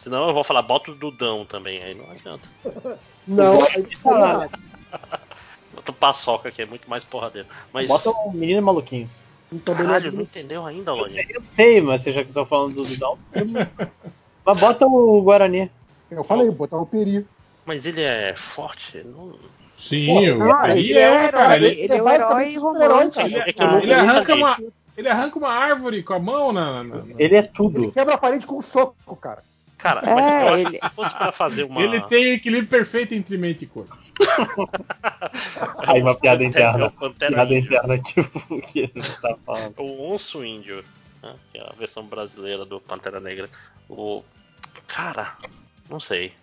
Senão 0.04 0.28
eu 0.28 0.34
vou 0.34 0.44
falar, 0.44 0.62
bota 0.62 0.92
o 0.92 0.96
Dudão 0.96 1.46
também, 1.46 1.82
aí 1.84 1.94
não 1.94 2.10
adianta. 2.10 2.48
Não, 3.28 3.60
O 3.60 3.64
aí 3.64 3.86
tá. 4.04 4.50
Bota 5.72 5.92
o 5.92 5.94
Paçoca, 5.94 6.52
que 6.52 6.62
é 6.64 6.66
muito 6.66 6.90
mais 6.90 7.04
porradeiro. 7.04 7.48
Mas, 7.72 7.88
Bota 7.88 8.10
um 8.10 8.32
menino 8.32 8.62
maluquinho. 8.62 9.08
Então, 9.52 9.76
caralho, 9.76 10.12
não 10.12 10.22
entendeu 10.22 10.66
ainda, 10.66 10.94
Lojinha? 10.94 11.26
Eu 11.30 11.42
sei, 11.42 11.80
mas 11.82 12.02
você 12.02 12.14
já 12.14 12.22
que 12.24 12.30
estão 12.30 12.46
falando 12.46 12.74
do 12.76 12.84
Dudão. 12.84 13.18
mas 14.46 14.60
bota 14.60 14.86
o 14.88 15.22
Guarani. 15.22 15.72
Eu 16.10 16.24
falei, 16.24 16.50
botar 16.50 16.78
o 16.78 16.86
Peri. 16.86 17.26
Mas 17.66 17.86
ele 17.86 18.02
é 18.02 18.36
forte? 18.36 19.04
Não... 19.04 19.36
Sim, 19.76 20.08
Pô, 20.38 20.46
o 20.46 20.58
Peri 20.62 20.90
ele 20.90 21.00
é 21.00 21.02
é, 21.26 21.32
cara. 21.32 21.56
herói, 21.56 21.70
Ele, 21.70 21.82
ele 21.82 21.94
é 21.98 22.04
um 22.04 22.10
herói 22.10 22.58
romântico. 22.58 23.20
É 23.22 23.54
eu 23.58 23.68
não- 23.68 23.80
ele 23.80 23.94
arranca 23.94 24.36
uma, 24.36 24.58
ele 24.98 25.08
arranca 25.08 25.38
uma 25.40 25.50
árvore 25.50 26.04
com 26.04 26.14
a 26.14 26.20
mão 26.20 26.52
na. 26.52 26.84
na- 26.84 26.96
na- 27.04 27.16
Ele 27.18 27.36
é 27.36 27.40
Ele 27.40 27.48
tudo. 27.48 27.92
quebra 27.92 28.16
a 28.16 28.18
parede 28.18 28.46
com 28.46 28.58
um 28.58 28.62
soco, 28.62 29.16
cara. 29.16 29.44
Cara, 29.80 30.02
É, 30.08 30.14
mas 30.14 30.26
eu 30.28 30.38
acho 30.48 30.56
ele- 30.58 30.80
que 30.80 30.88
se 30.90 30.94
fosse 30.94 31.16
pra 31.18 31.32
fazer 31.32 31.64
uma. 31.64 31.82
Ele 31.82 32.02
tem 32.02 32.34
equilíbrio 32.34 32.70
perfeito 32.70 33.14
entre 33.16 33.38
mente 33.38 33.64
e 33.64 33.68
corpo. 33.68 33.98
Aí 35.88 36.02
uma 36.02 36.14
piada 36.16 36.44
interna. 36.44 36.88
O 36.88 36.92
Pantera 36.92 37.34
Piada 37.36 37.54
Índio. 37.56 37.68
interna, 37.74 37.98
tipo, 38.00 38.54
o 38.56 38.62
que 38.62 38.88
tá 39.22 39.36
falando. 39.46 39.76
O 39.80 40.14
Onço 40.14 40.44
Índio, 40.44 40.84
né, 41.24 41.34
que 41.52 41.58
é 41.58 41.62
a 41.64 41.74
versão 41.78 42.04
brasileira 42.06 42.66
do 42.66 42.80
Pantera 42.82 43.20
Negra. 43.20 43.50
O. 43.90 44.22
Cara, 44.88 45.34
não 45.90 46.00
sei. 46.00 46.34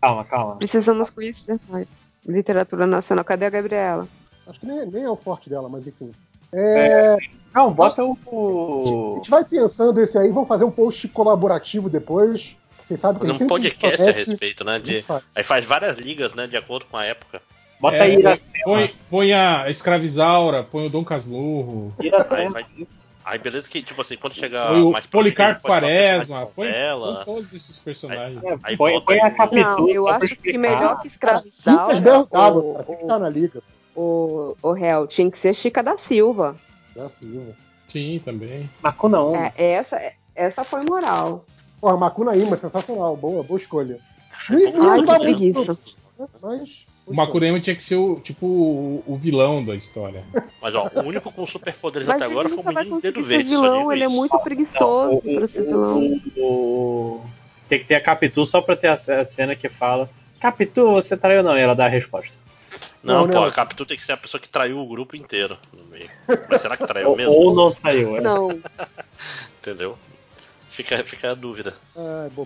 Calma, 0.00 0.24
calma. 0.24 0.56
Precisamos 0.56 1.10
conhecer 1.10 1.58
mais. 1.68 1.86
Literatura 2.26 2.86
nacional. 2.86 3.24
Cadê 3.24 3.44
a 3.46 3.50
Gabriela? 3.50 4.06
Acho 4.46 4.60
que 4.60 4.66
nem, 4.66 4.86
nem 4.86 5.02
é 5.04 5.10
o 5.10 5.16
forte 5.16 5.48
dela, 5.50 5.68
mas 5.68 5.86
enfim. 5.86 6.10
É, 6.52 7.16
Não, 7.54 7.72
bota 7.72 8.02
o. 8.04 9.14
a 9.14 9.16
gente 9.18 9.30
vai 9.30 9.44
pensando 9.44 10.00
esse 10.00 10.18
aí, 10.18 10.30
vamos 10.30 10.48
fazer 10.48 10.64
um 10.64 10.70
post 10.70 11.08
colaborativo 11.08 11.88
depois. 11.88 12.54
Vocês 12.86 13.00
sabem 13.00 13.20
que 13.20 13.26
Fazer 13.26 13.42
a 13.42 13.44
um 13.44 13.48
podcast 13.48 13.86
a 13.86 13.96
promete, 13.96 14.30
respeito, 14.30 14.64
né? 14.64 14.74
a 14.76 14.78
De... 14.78 15.02
faz. 15.02 15.24
Aí 15.34 15.42
faz 15.42 15.64
várias 15.64 15.98
ligas, 15.98 16.34
né? 16.34 16.46
De 16.46 16.56
acordo 16.56 16.86
com 16.86 16.96
a 16.96 17.04
época. 17.04 17.40
Bota 17.80 17.96
É, 17.96 18.02
aí 18.02 18.18
Iracema. 18.18 18.64
põe, 18.64 18.94
põe 19.10 19.32
a 19.32 19.70
Escravizaura, 19.70 20.62
põe 20.62 20.86
o 20.86 20.90
Dom 20.90 21.04
Casmurro, 21.04 21.94
Aí, 21.98 22.48
vai... 22.48 22.66
aí 23.24 23.38
beleza 23.38 23.68
que, 23.68 23.82
tipo 23.82 24.00
assim, 24.00 24.16
quando 24.16 24.34
chegar 24.34 24.68
põe 24.68 24.82
o 24.82 24.92
mais 24.92 25.06
Policarpo 25.06 25.62
Quaresma, 25.62 26.46
põe, 26.46 26.68
põe 26.72 27.24
todos 27.24 27.52
esses 27.52 27.78
personagens. 27.78 28.42
É, 28.42 28.56
Aí 28.62 28.76
põe, 28.76 29.00
põe 29.02 29.20
a 29.20 29.26
aí 29.26 29.34
Capitu 29.34 29.62
Não, 29.62 29.88
eu 29.90 30.08
acho 30.08 30.36
que 30.36 30.56
melhor 30.56 31.00
que 31.00 31.08
escravizaura, 31.08 32.00
Berros 32.00 32.28
d'Água, 32.30 32.62
o, 32.62 32.72
cara. 32.72 32.84
Tem 32.84 32.96
que 32.96 33.02
o, 33.02 33.04
estar 33.04 33.18
na 33.18 33.28
liga. 33.28 33.62
O, 33.96 34.56
o 34.62 34.72
réu 34.72 35.06
tinha 35.06 35.30
que 35.30 35.38
ser 35.38 35.54
Chica 35.54 35.82
da 35.82 35.96
Silva. 35.98 36.56
Da 36.94 37.08
Silva. 37.08 37.52
Sim, 37.88 38.20
também. 38.24 38.68
Macuna 38.82 39.22
1. 39.24 39.36
É, 39.36 39.52
essa, 39.56 40.12
essa 40.34 40.64
foi 40.64 40.82
moral. 40.82 41.44
Porra, 41.80 41.96
Macunaíma, 41.96 42.56
sensacional. 42.56 43.16
Boa, 43.16 43.42
boa 43.42 43.58
escolha. 43.58 43.98
Ai, 44.50 44.56
que 44.72 44.78
muito, 44.78 45.18
preguiça. 45.20 45.78
Mas. 46.42 46.86
O 47.06 47.14
Makurema 47.14 47.60
tinha 47.60 47.76
que 47.76 47.84
ser 47.84 47.94
o, 47.94 48.18
tipo, 48.18 48.44
o, 48.46 49.04
o 49.06 49.16
vilão 49.16 49.64
da 49.64 49.76
história. 49.76 50.24
Mas 50.60 50.74
ó, 50.74 50.90
o 50.96 51.00
único 51.02 51.32
com 51.32 51.46
superpoderes 51.46 52.08
até 52.08 52.24
agora 52.24 52.48
foi 52.48 52.58
o 52.58 52.64
menino 52.66 53.00
dedo 53.00 53.14
conseguir 53.14 53.14
ser 53.14 53.22
verde. 53.22 53.48
vilão, 53.50 53.92
ele 53.92 54.02
é 54.02 54.06
isso. 54.06 54.16
muito 54.16 54.36
preguiçoso 54.40 55.20
pra 55.22 55.46
ser 55.46 55.62
vilão. 55.62 56.20
o- 56.36 56.40
o- 56.42 57.20
Tem 57.68 57.78
que 57.78 57.84
ter 57.84 57.94
a 57.94 58.00
Capitu 58.00 58.44
só 58.44 58.60
pra 58.60 58.74
ter 58.74 58.88
a 58.88 58.94
a 58.94 59.24
cena 59.24 59.54
que 59.54 59.68
fala: 59.68 60.10
Capitu, 60.40 60.90
você 60.94 61.16
traiu 61.16 61.38
ou 61.38 61.44
não? 61.44 61.56
E 61.56 61.60
ela 61.60 61.74
dá 61.76 61.84
a 61.84 61.88
resposta. 61.88 62.34
Não, 63.06 63.20
Não, 63.22 63.28
pô, 63.28 63.34
não. 63.34 63.44
a 63.44 63.52
Capitu 63.52 63.86
tem 63.86 63.96
que 63.96 64.04
ser 64.04 64.12
a 64.12 64.16
pessoa 64.16 64.40
que 64.40 64.48
traiu 64.48 64.78
o 64.78 64.86
grupo 64.88 65.14
inteiro 65.16 65.56
no 65.72 65.84
meio. 65.84 66.10
Mas 66.50 66.60
será 66.60 66.76
que 66.76 66.86
traiu 66.86 67.14
mesmo? 67.16 67.32
ou 67.32 67.54
não 67.54 67.72
traiu. 67.72 68.16
é. 68.16 68.20
Não, 68.20 68.48
Entendeu? 69.60 69.96
Fica, 70.70 71.02
fica 71.04 71.30
a 71.30 71.34
dúvida. 71.34 71.74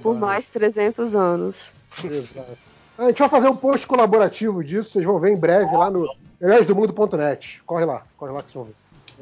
Por 0.03 0.15
mais 0.17 0.45
300 0.53 1.15
anos. 1.15 1.57
Exato. 2.05 2.59
A 2.97 3.07
gente 3.07 3.19
vai 3.19 3.29
fazer 3.29 3.49
um 3.49 3.57
post 3.57 3.87
colaborativo 3.87 4.63
disso, 4.63 4.91
vocês 4.91 5.05
vão 5.05 5.19
ver 5.19 5.33
em 5.33 5.37
breve 5.37 5.75
lá 5.77 5.91
no 5.91 6.07
heróisdomundo.net. 6.41 7.61
Corre 7.67 7.85
lá, 7.85 8.03
corre 8.17 8.33
lá 8.33 8.43
que 8.43 8.53
vocês 8.53 8.55
vão 8.55 8.65
ver. 8.65 8.75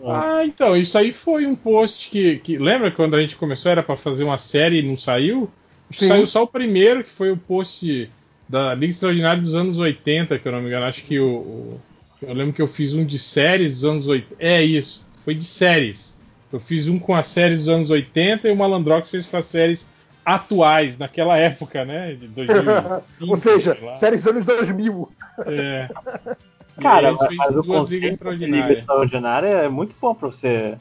Ah, 0.05 0.45
então, 0.45 0.77
isso 0.77 0.97
aí 0.99 1.13
foi 1.13 1.47
um 1.47 1.57
post 1.57 2.11
que, 2.11 2.39
que- 2.39 2.59
Lembra 2.59 2.91
quando 2.91 3.15
a 3.17 3.21
gente 3.21 3.35
começou? 3.37 3.73
Era 3.73 3.83
pra 3.83 3.97
fazer 3.97 4.25
uma 4.25 4.39
série 4.39 4.79
e 4.81 4.83
não 4.83 4.97
saiu? 4.99 5.51
Acho 5.91 5.99
que 6.01 6.05
Sim. 6.05 6.09
Saiu 6.11 6.27
só 6.27 6.43
o 6.43 6.47
primeiro, 6.47 7.03
que 7.03 7.11
foi 7.11 7.31
o 7.33 7.37
post 7.37 8.11
da 8.49 8.75
Liga 8.75 8.91
Extraordinária 8.93 9.41
dos 9.41 9.55
anos 9.55 9.79
80, 9.79 10.39
que 10.39 10.47
eu 10.49 10.53
não 10.53 10.61
me 10.61 10.69
engano. 10.69 10.87
Acho 10.87 11.05
que 11.05 11.19
o. 11.21 11.29
o- 11.37 11.81
eu 12.23 12.35
lembro 12.35 12.53
que 12.53 12.61
eu 12.63 12.67
fiz 12.67 12.95
um 12.95 13.05
de 13.05 13.19
séries 13.19 13.75
dos 13.77 13.85
anos 13.85 14.09
80. 14.09 14.35
É 14.41 14.63
isso, 14.63 15.07
foi 15.25 15.35
de 15.35 15.45
séries. 15.45 16.19
Eu 16.53 16.59
fiz 16.59 16.89
um 16.89 16.99
com 16.99 17.15
as 17.15 17.29
séries 17.29 17.61
dos 17.61 17.69
anos 17.69 17.91
80 17.91 18.49
e 18.49 18.51
o 18.51 18.57
Malandrox 18.57 19.11
fez 19.11 19.27
com 19.27 19.37
as 19.37 19.45
séries 19.45 19.89
atuais, 20.25 20.99
naquela 20.99 21.37
época, 21.39 21.85
né? 21.85 22.15
De 22.15 22.27
2005. 22.29 23.31
Ou 23.31 23.37
seja, 23.37 23.75
sei 23.77 23.85
lá. 23.87 23.97
série 23.97 24.17
dos 24.17 24.27
anos 24.27 24.45
2000. 24.45 25.09
É. 25.47 25.89
Cara, 26.81 26.99
aí 26.99 27.07
a 27.07 27.11
gente 27.11 27.37
mas 27.37 27.49
fez 27.49 27.57
o 27.57 27.63
duas 27.63 27.91
ligas 27.91 28.19
conceito 28.19 28.39
de 28.39 28.47
liga 28.47 28.73
extraordinária 28.73 29.49
é 29.49 29.69
muito 29.69 29.95
bom 30.01 30.15
pra 30.15 30.29
você. 30.29 30.75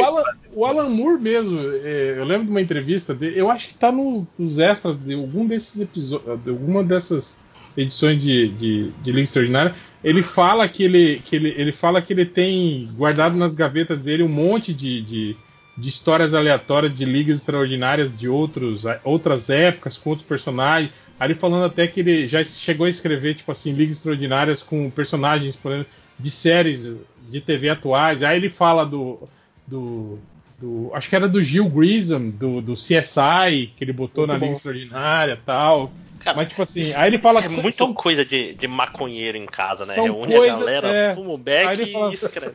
O 0.00 0.04
Alan, 0.04 0.22
o 0.54 0.64
Alan 0.66 0.88
Moore 0.88 1.20
mesmo, 1.20 1.60
é, 1.82 2.14
eu 2.18 2.24
lembro 2.24 2.44
de 2.46 2.50
uma 2.50 2.60
entrevista 2.60 3.14
dele, 3.14 3.38
eu 3.38 3.50
acho 3.50 3.68
que 3.68 3.74
tá 3.74 3.92
no- 3.92 4.26
nos 4.38 4.58
extras 4.58 4.98
de 4.98 5.14
algum 5.14 5.46
desses 5.46 5.80
episódios, 5.80 6.42
de 6.42 6.50
alguma 6.50 6.82
dessas 6.82 7.38
edições 7.76 8.20
de, 8.20 8.48
de, 8.48 8.90
de 9.02 9.10
Liga 9.12 9.22
Extraordinária, 9.22 9.74
ele 10.02 10.22
fala 10.22 10.66
que 10.68 10.82
ele, 10.82 11.22
que 11.24 11.36
ele, 11.36 11.54
ele 11.56 11.72
fala 11.72 12.02
que 12.02 12.12
ele 12.12 12.24
tem 12.24 12.88
guardado 12.96 13.36
nas 13.36 13.54
gavetas 13.54 14.00
dele 14.00 14.22
um 14.22 14.28
monte 14.28 14.74
de, 14.74 15.00
de, 15.02 15.36
de 15.76 15.88
histórias 15.88 16.34
aleatórias 16.34 16.96
de 16.96 17.04
ligas 17.04 17.38
extraordinárias 17.38 18.16
de 18.16 18.28
outros, 18.28 18.84
outras 19.04 19.48
épocas, 19.50 19.96
com 19.96 20.10
outros 20.10 20.26
personagens. 20.26 20.90
Ele 21.20 21.34
falando 21.34 21.64
até 21.64 21.86
que 21.86 22.00
ele 22.00 22.26
já 22.26 22.42
chegou 22.42 22.86
a 22.86 22.90
escrever, 22.90 23.34
tipo 23.34 23.52
assim, 23.52 23.72
ligas 23.72 23.96
extraordinárias 23.98 24.62
com 24.62 24.88
personagens, 24.90 25.54
por 25.54 25.70
exemplo, 25.70 25.92
de 26.18 26.30
séries 26.30 26.96
de 27.30 27.40
TV 27.40 27.68
atuais. 27.68 28.22
Aí 28.22 28.36
ele 28.36 28.48
fala 28.50 28.84
do. 28.84 29.20
Do, 29.70 30.18
do- 30.58 30.90
acho 30.94 31.08
que 31.08 31.16
era 31.16 31.28
do 31.28 31.42
Gil 31.42 31.68
Grissom, 31.68 32.30
do, 32.30 32.60
do 32.60 32.74
CSI, 32.74 33.72
que 33.76 33.84
ele 33.84 33.92
botou 33.92 34.26
Muito 34.26 34.38
na 34.40 34.46
bom. 34.46 34.52
Extraordinária 34.52 35.32
e 35.32 35.36
tal. 35.46 35.92
Mas, 36.36 36.48
tipo 36.48 36.60
assim, 36.60 36.92
aí 36.92 37.08
ele 37.08 37.18
fala 37.18 37.40
é 37.40 37.48
que 37.48 37.62
muito 37.62 37.76
são 37.78 37.94
coisa 37.94 38.26
de, 38.26 38.52
de 38.52 38.68
maconheiro 38.68 39.38
em 39.38 39.46
casa, 39.46 39.86
né? 39.86 39.94
são 39.94 40.04
Reúne 40.04 40.34
coisa- 40.36 40.54
a 40.54 40.58
galera, 40.58 40.88
é. 40.88 41.14
fuma 41.14 41.30
o 41.32 41.38
beck 41.38 41.80
ele 41.80 41.92
fala- 41.92 42.10
e 42.10 42.14
escreve. 42.14 42.54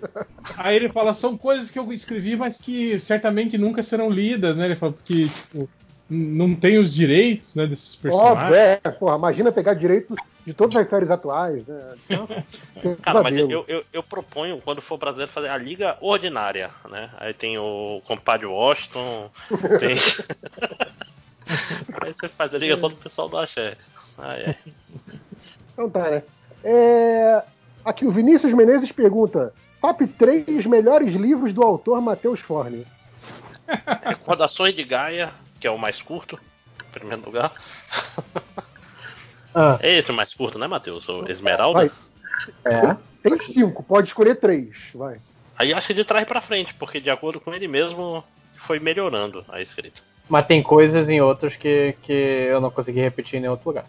Aí 0.55 0.75
ele 0.75 0.89
fala, 0.89 1.15
são 1.15 1.35
coisas 1.35 1.71
que 1.71 1.79
eu 1.79 1.91
escrevi, 1.91 2.35
mas 2.35 2.59
que 2.61 2.99
certamente 2.99 3.57
nunca 3.57 3.81
serão 3.81 4.07
lidas, 4.11 4.55
né? 4.55 4.65
Ele 4.65 4.75
fala, 4.75 4.91
porque, 4.91 5.29
tipo, 5.29 5.67
não 6.09 6.55
tem 6.55 6.77
os 6.77 6.93
direitos, 6.93 7.55
né, 7.55 7.65
desses 7.65 7.95
Óbvio, 8.05 8.11
personagens. 8.11 8.79
é. 8.83 8.91
Porra, 8.91 9.15
imagina 9.15 9.51
pegar 9.51 9.73
direito 9.73 10.15
de 10.45 10.53
todas 10.53 10.75
as 10.75 10.87
séries 10.87 11.09
atuais, 11.09 11.65
né? 11.65 11.95
Então, 12.05 12.27
Cara, 13.01 13.23
mas 13.23 13.35
eu, 13.37 13.65
eu, 13.67 13.83
eu 13.91 14.03
proponho, 14.03 14.61
quando 14.63 14.81
for 14.81 14.97
brasileiro, 14.97 15.31
fazer 15.31 15.49
a 15.49 15.57
Liga 15.57 15.97
Ordinária, 16.01 16.69
né? 16.89 17.09
Aí 17.17 17.33
tem 17.33 17.57
o 17.57 18.01
compadre 18.05 18.45
Washington, 18.45 19.31
tem... 19.79 19.97
Aí 22.01 22.13
você 22.13 22.27
faz 22.27 22.53
a 22.53 22.57
liga 22.57 22.75
só 22.77 22.89
do 22.89 22.95
pessoal 22.95 23.29
do 23.29 23.37
Axé. 23.37 23.77
Ah, 24.17 24.35
é. 24.35 24.55
Então 25.73 25.89
tá, 25.89 26.09
né? 26.09 26.23
É, 26.63 27.43
Aqui 27.85 28.03
o 28.03 28.11
Vinícius 28.11 28.51
Menezes 28.51 28.91
pergunta: 28.91 29.53
top 29.79 30.07
3 30.07 30.65
melhores 30.65 31.13
livros 31.13 31.53
do 31.53 31.61
autor 31.61 32.01
Matheus 32.01 32.39
Forne. 32.39 32.83
Recordações 34.03 34.75
de 34.75 34.83
Gaia, 34.83 35.31
que 35.65 35.67
é 35.67 35.71
o 35.71 35.79
mais 35.79 35.99
curto, 35.99 36.37
em 36.87 36.91
primeiro 36.91 37.25
lugar. 37.25 37.51
Ah. 39.55 39.79
É 39.81 39.97
esse 39.97 40.11
o 40.11 40.13
mais 40.13 40.31
curto, 40.31 40.59
né, 40.59 40.67
Matheus? 40.67 41.09
O 41.09 41.25
Esmeralda? 41.27 41.79
Vai. 41.79 41.91
É. 42.65 42.95
Tem 43.23 43.39
cinco, 43.39 43.81
pode 43.81 44.09
escolher 44.09 44.35
três. 44.35 44.89
Vai. 44.93 45.19
Aí 45.57 45.73
acho 45.73 45.87
que 45.87 45.93
de 45.95 46.03
trás 46.05 46.23
pra 46.27 46.39
frente, 46.39 46.71
porque 46.75 46.99
de 47.01 47.09
acordo 47.09 47.39
com 47.39 47.51
ele 47.51 47.67
mesmo, 47.67 48.23
foi 48.57 48.77
melhorando 48.79 49.43
a 49.49 49.59
escrita. 49.59 50.03
Mas 50.29 50.45
tem 50.45 50.61
coisas 50.61 51.09
em 51.09 51.19
outros 51.19 51.55
que, 51.55 51.95
que 52.03 52.13
eu 52.13 52.61
não 52.61 52.69
consegui 52.69 52.99
repetir 52.99 53.37
em 53.37 53.41
nenhum 53.41 53.53
outro 53.53 53.69
lugar. 53.69 53.85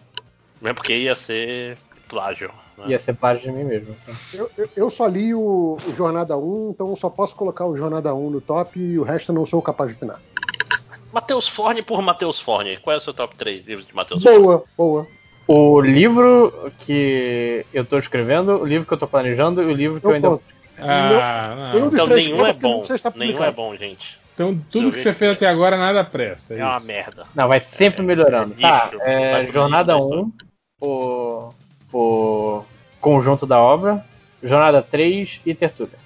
Mesmo 0.59 0.77
porque 0.77 0.97
ia 0.97 1.15
ser 1.15 1.77
plágio. 2.09 2.49
né? 2.75 2.85
Ia 2.87 2.97
ser 2.97 3.13
parte 3.13 3.43
de 3.43 3.51
mim 3.51 3.65
mesmo. 3.65 3.93
Assim. 3.93 4.15
Eu, 4.33 4.49
eu- 4.57 4.69
eu 4.75 4.89
só 4.89 5.05
li 5.05 5.31
o, 5.35 5.77
o 5.87 5.93
Jornada 5.93 6.35
1, 6.35 6.71
então 6.73 6.89
eu 6.89 6.95
só 6.95 7.07
posso 7.07 7.35
colocar 7.35 7.67
o 7.67 7.77
Jornada 7.77 8.15
1 8.15 8.29
no 8.31 8.41
top 8.41 8.79
e 8.79 8.97
o 8.97 9.03
resto 9.03 9.31
eu 9.31 9.35
não 9.35 9.45
sou 9.45 9.61
capaz 9.61 9.91
de 9.91 9.95
opinar. 9.97 10.19
Matheus 11.11 11.47
Forne 11.47 11.81
por 11.81 12.01
Matheus 12.01 12.39
Forne. 12.39 12.77
Qual 12.77 12.93
é 12.93 12.97
o 12.97 13.01
seu 13.01 13.13
top 13.13 13.35
3 13.35 13.65
livros 13.65 13.87
de 13.87 13.95
Matheus 13.95 14.23
Forne? 14.23 14.39
Boa, 14.39 14.63
boa. 14.77 15.07
O 15.47 15.79
livro 15.79 16.71
que 16.79 17.65
eu 17.73 17.85
tô 17.85 17.97
escrevendo, 17.97 18.57
o 18.57 18.65
livro 18.65 18.85
que 18.85 18.93
eu 18.93 18.97
tô 18.97 19.07
planejando 19.07 19.63
e 19.63 19.65
o 19.65 19.73
livro 19.73 20.01
que 20.01 20.05
eu, 20.05 20.11
Eu 20.11 20.15
ainda. 20.15 20.39
Ah, 20.79 21.71
não. 21.73 21.87
Então 21.87 22.07
três 22.07 22.27
nenhum 22.27 22.45
é 22.45 22.53
bom. 22.53 22.83
Nenhum 23.15 23.43
é 23.43 23.51
bom, 23.51 23.75
gente. 23.75 24.19
Então 24.33 24.59
tudo 24.69 24.91
que 24.91 24.99
você 24.99 25.13
fez 25.13 25.31
até 25.31 25.47
agora 25.47 25.77
nada 25.77 26.03
presta. 26.03 26.53
É 26.53 26.63
uma 26.63 26.77
isso. 26.77 26.87
merda. 26.87 27.25
Não, 27.33 27.47
vai 27.47 27.59
sempre 27.59 28.03
melhorando. 28.03 28.53
é 28.59 28.61
tá, 28.61 28.91
é, 28.99 29.47
Jornada 29.51 29.95
lixo 29.95 30.09
da 30.09 30.15
1, 30.15 30.31
o, 30.81 31.53
o 31.93 32.63
conjunto 32.99 33.47
da 33.47 33.59
obra, 33.59 34.05
Jornada 34.43 34.81
3 34.81 35.41
e 35.45 35.55
Tertúlia. 35.55 35.97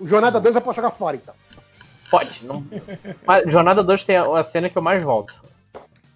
O 0.00 0.08
Jornada 0.08 0.40
2 0.40 0.56
eu 0.56 0.60
posso 0.60 0.76
jogar 0.76 0.90
fora, 0.90 1.16
então. 1.16 1.34
Pode, 2.12 2.44
não. 2.44 2.62
Mas 3.26 3.50
Jornada 3.50 3.82
2 3.82 4.04
tem 4.04 4.16
a, 4.16 4.38
a 4.38 4.44
cena 4.44 4.68
que 4.68 4.76
eu 4.76 4.82
mais 4.82 5.02
volto 5.02 5.34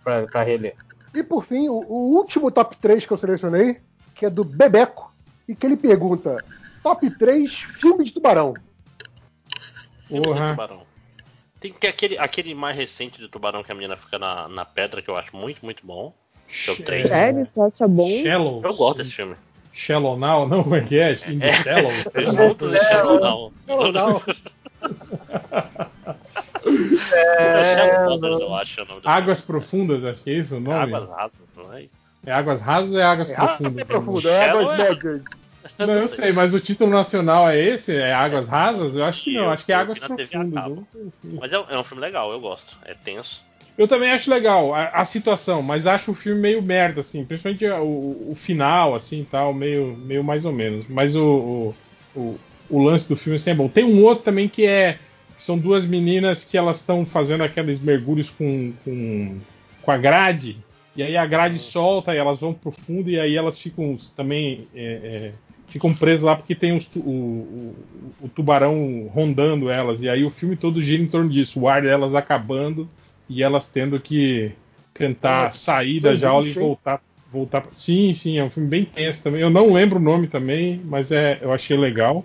pra, 0.05 0.27
pra 0.27 0.43
reler. 0.43 0.77
E 1.15 1.23
por 1.23 1.43
fim, 1.43 1.71
o, 1.71 1.79
o 1.89 2.15
último 2.17 2.51
top 2.51 2.77
3 2.77 3.07
que 3.07 3.13
eu 3.15 3.17
selecionei, 3.17 3.81
que 4.15 4.27
é 4.27 4.31
do 4.31 4.45
Bebeco, 4.45 5.11
e 5.49 5.55
que 5.55 5.65
ele 5.65 5.75
pergunta: 5.77 6.45
top 6.83 7.09
3 7.19 7.51
filme 7.51 8.05
de 8.05 8.13
tubarão. 8.13 8.53
Filme 10.07 10.23
de 10.23 10.29
Porra. 10.29 10.51
Tubarão. 10.51 10.83
Tem 11.59 11.73
que 11.73 11.87
aquele, 11.87 12.19
aquele 12.19 12.55
mais 12.55 12.77
recente 12.77 13.19
de 13.19 13.29
Tubarão 13.29 13.65
que 13.65 13.73
a 13.73 13.75
menina 13.75 13.97
fica 13.97 14.19
na, 14.19 14.47
na 14.49 14.67
pedra, 14.67 15.01
que 15.01 15.09
eu 15.09 15.17
acho 15.17 15.35
muito, 15.35 15.65
muito 15.65 15.85
bom. 15.87 16.15
Que 16.47 16.71
é 16.71 16.73
o 16.75 16.77
3. 16.77 17.09
Sério? 17.09 17.49
Você 17.55 17.61
acha 17.61 17.89
bom? 17.89 18.09
Shallow. 18.23 18.63
Eu 18.63 18.75
gosto 18.75 18.99
desse 18.99 19.13
filme. 19.13 19.35
Shallow 19.73 20.19
Now, 20.19 20.47
não, 20.47 20.63
como 20.63 20.77
é 20.77 20.83
que 20.83 20.99
é? 20.99 21.13
In 21.27 21.39
the 21.39 21.53
Shallow. 21.53 21.93
Juntos 22.37 22.75
em 22.75 22.85
Shallow 22.85 23.21
Now. 23.93 24.23
É, 27.13 27.81
eu 28.41 28.55
acho 28.55 28.81
Águas 29.05 29.41
Profundas, 29.43 30.05
acho 30.05 30.23
que 30.23 30.31
é 30.31 30.35
isso 30.35 30.57
o 30.57 30.61
nome? 30.61 30.95
Águas 30.95 31.09
rasas, 31.09 31.41
não 31.57 31.73
é? 31.75 31.87
É 32.27 32.33
Águas 32.33 32.61
Rasas 32.61 32.93
ou 32.93 32.99
é 32.99 33.03
Águas 33.05 33.31
É 33.31 33.35
Profundas? 33.37 33.87
profunda, 33.87 34.29
é 34.31 34.51
águas 34.51 34.69
é- 34.71 34.77
médias. 34.77 35.23
Não, 35.79 35.95
eu 35.95 36.09
sei, 36.09 36.33
mas 36.33 36.55
o 36.55 36.61
título 36.61 36.91
nacional 36.91 37.49
é 37.49 37.59
esse? 37.59 37.95
É 37.97 38.13
Águas 38.13 38.49
Rasas? 38.49 38.97
Eu 38.97 39.05
acho 39.05 39.23
que 39.23 39.35
não, 39.35 39.51
acho 39.51 39.65
que 39.65 39.73
é 39.73 39.77
Águas 39.77 39.99
Profundas. 39.99 40.85
Mas 41.41 41.53
é, 41.53 41.59
um- 41.59 41.67
é 41.71 41.79
um 41.79 41.85
filme 41.85 42.01
legal, 42.01 42.33
eu 42.33 42.41
gosto. 42.41 42.77
É 42.85 42.95
tenso. 42.95 43.41
Eu 43.79 43.87
também 43.87 44.11
acho 44.11 44.31
legal 44.31 44.75
a, 44.75 44.87
a 44.89 45.05
situação, 45.05 45.63
mas 45.63 45.87
acho 45.87 46.11
o 46.13 46.15
filme 46.15 46.41
meio 46.41 46.63
merda, 46.63 47.03
assim, 47.03 47.25
principalmente 47.25 47.65
o, 47.67 48.31
o 48.31 48.35
final, 48.35 48.95
assim, 48.95 49.27
tal, 49.31 49.53
meio, 49.53 49.97
meio 49.99 50.25
mais 50.25 50.45
ou 50.45 50.53
menos. 50.53 50.87
Mas 50.89 51.15
o, 51.15 51.75
o, 52.15 52.21
o, 52.21 52.39
o 52.71 52.83
lance 52.83 53.09
do 53.09 53.17
filme 53.17 53.37
assim, 53.37 53.51
é 53.51 53.55
bom. 53.55 53.69
Tem 53.69 53.85
um 53.85 54.03
outro 54.03 54.25
também 54.25 54.49
que 54.49 54.65
é. 54.67 54.99
que 55.37 55.43
são 55.43 55.59
duas 55.59 55.85
meninas 55.85 56.45
que 56.45 56.57
elas 56.57 56.79
estão 56.79 57.05
fazendo 57.05 57.43
aqueles 57.43 57.79
mergulhos 57.81 58.31
com, 58.31 58.73
com, 58.85 59.37
com 59.83 59.91
a 59.91 59.97
grade, 59.99 60.57
e 60.97 61.03
aí 61.03 61.17
a 61.17 61.27
grade 61.27 61.59
solta 61.59 62.15
e 62.15 62.19
elas 62.19 62.41
vão 62.41 62.55
pro 62.55 62.71
fundo, 62.73 63.11
e 63.11 63.21
aí 63.21 63.37
elas 63.37 63.59
ficam 63.59 63.97
também. 64.17 64.67
é, 64.75 64.83
é, 64.83 65.33
ficam 65.69 65.93
presas 65.93 66.23
lá 66.23 66.37
porque 66.37 66.55
tem 66.55 66.77
os 66.77 66.89
o, 66.95 67.01
o, 67.01 67.75
o 68.23 68.29
tubarão 68.29 69.11
rondando 69.13 69.69
elas, 69.69 70.01
e 70.03 70.09
aí 70.09 70.25
o 70.25 70.31
filme 70.31 70.57
todo 70.57 70.81
gira 70.83 71.03
em 71.03 71.07
torno 71.09 71.29
disso, 71.29 71.61
o 71.61 71.69
ar 71.69 71.83
delas 71.83 72.15
acabando 72.15 72.89
e 73.29 73.43
elas 73.43 73.69
tendo 73.71 73.99
que 74.01 74.53
tentar 74.95 75.47
Ah, 75.49 75.51
sair 75.51 76.01
da 76.01 76.15
jaula 76.17 76.47
e 76.47 76.53
voltar 76.53 77.01
voltar 77.33 77.61
pra- 77.61 77.71
sim 77.75 78.15
sim 78.15 78.39
é 78.39 78.45
um 78.45 78.49
filme 78.49 78.69
bem 78.69 78.85
tenso 78.85 79.25
também 79.25 79.41
eu 79.43 79.51
não 79.51 79.73
lembro 79.73 79.99
o 79.99 80.03
nome 80.03 80.29
também 80.29 80.81
mas 80.85 81.11
é 81.11 81.39
eu 81.43 81.53
achei 81.53 81.77
legal 81.77 82.25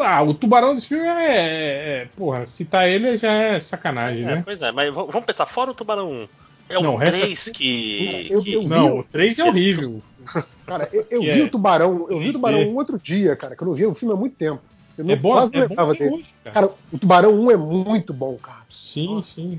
ah, 0.00 0.22
o 0.22 0.32
tubarão 0.32 0.74
desse 0.74 0.86
filme 0.88 1.04
é, 1.06 1.26
é- 1.26 2.02
é- 2.02 2.08
porra 2.16 2.46
citar 2.46 2.88
ele 2.88 3.16
já 3.16 3.32
é 3.32 3.60
sacanagem 3.60 4.22
É, 4.22 4.36
né 4.36 4.42
pois 4.44 4.60
é, 4.62 4.70
mas 4.70 4.94
vamos 4.94 5.24
pensar, 5.24 5.46
fora 5.46 5.70
o 5.70 5.74
Tubarão 5.74 6.10
1. 6.10 6.28
É 6.68 6.78
o 6.78 6.82
Não, 6.82 6.94
o 6.94 6.96
resto 6.96 7.16
é 7.16 7.20
3 7.20 7.44
que. 7.48 8.28
Eu- 8.30 8.42
que- 8.42 8.52
eu 8.52 8.62
vi 8.62 8.68
não 8.68 8.96
o- 8.96 8.98
o 9.00 9.04
3 9.04 9.38
é 9.38 9.44
horrível 9.44 10.00
Cara, 10.66 10.88
eu, 11.10 11.20
vi 11.22 11.40
é? 11.40 11.44
o 11.44 11.48
Tubarão, 11.48 12.06
eu 12.08 12.20
vi 12.20 12.28
o 12.28 12.32
3D. 12.32 12.32
Tubarão 12.32 12.60
um 12.60 12.76
outro 12.76 12.98
dia, 12.98 13.34
cara, 13.34 13.56
que 13.56 13.62
eu 13.62 13.66
não 13.66 13.74
vi 13.74 13.84
o 13.86 13.94
filme 13.94 14.14
há 14.14 14.16
muito 14.16 14.36
tempo. 14.36 14.62
Eu 14.96 15.04
não, 15.04 15.12
é 15.12 15.16
bom 15.16 15.32
quase 15.32 15.56
é 15.56 15.60
não 15.60 15.62
bom 15.62 15.68
lembrava 15.70 15.92
até 15.92 16.04
dele. 16.04 16.14
hoje, 16.14 16.34
cara. 16.44 16.54
Cara, 16.54 16.74
o 16.92 16.98
Tubarão 16.98 17.40
1 17.40 17.50
é 17.50 17.56
muito 17.56 18.12
bom, 18.14 18.36
cara. 18.36 18.60
sim 18.68 19.20
sim 19.24 19.58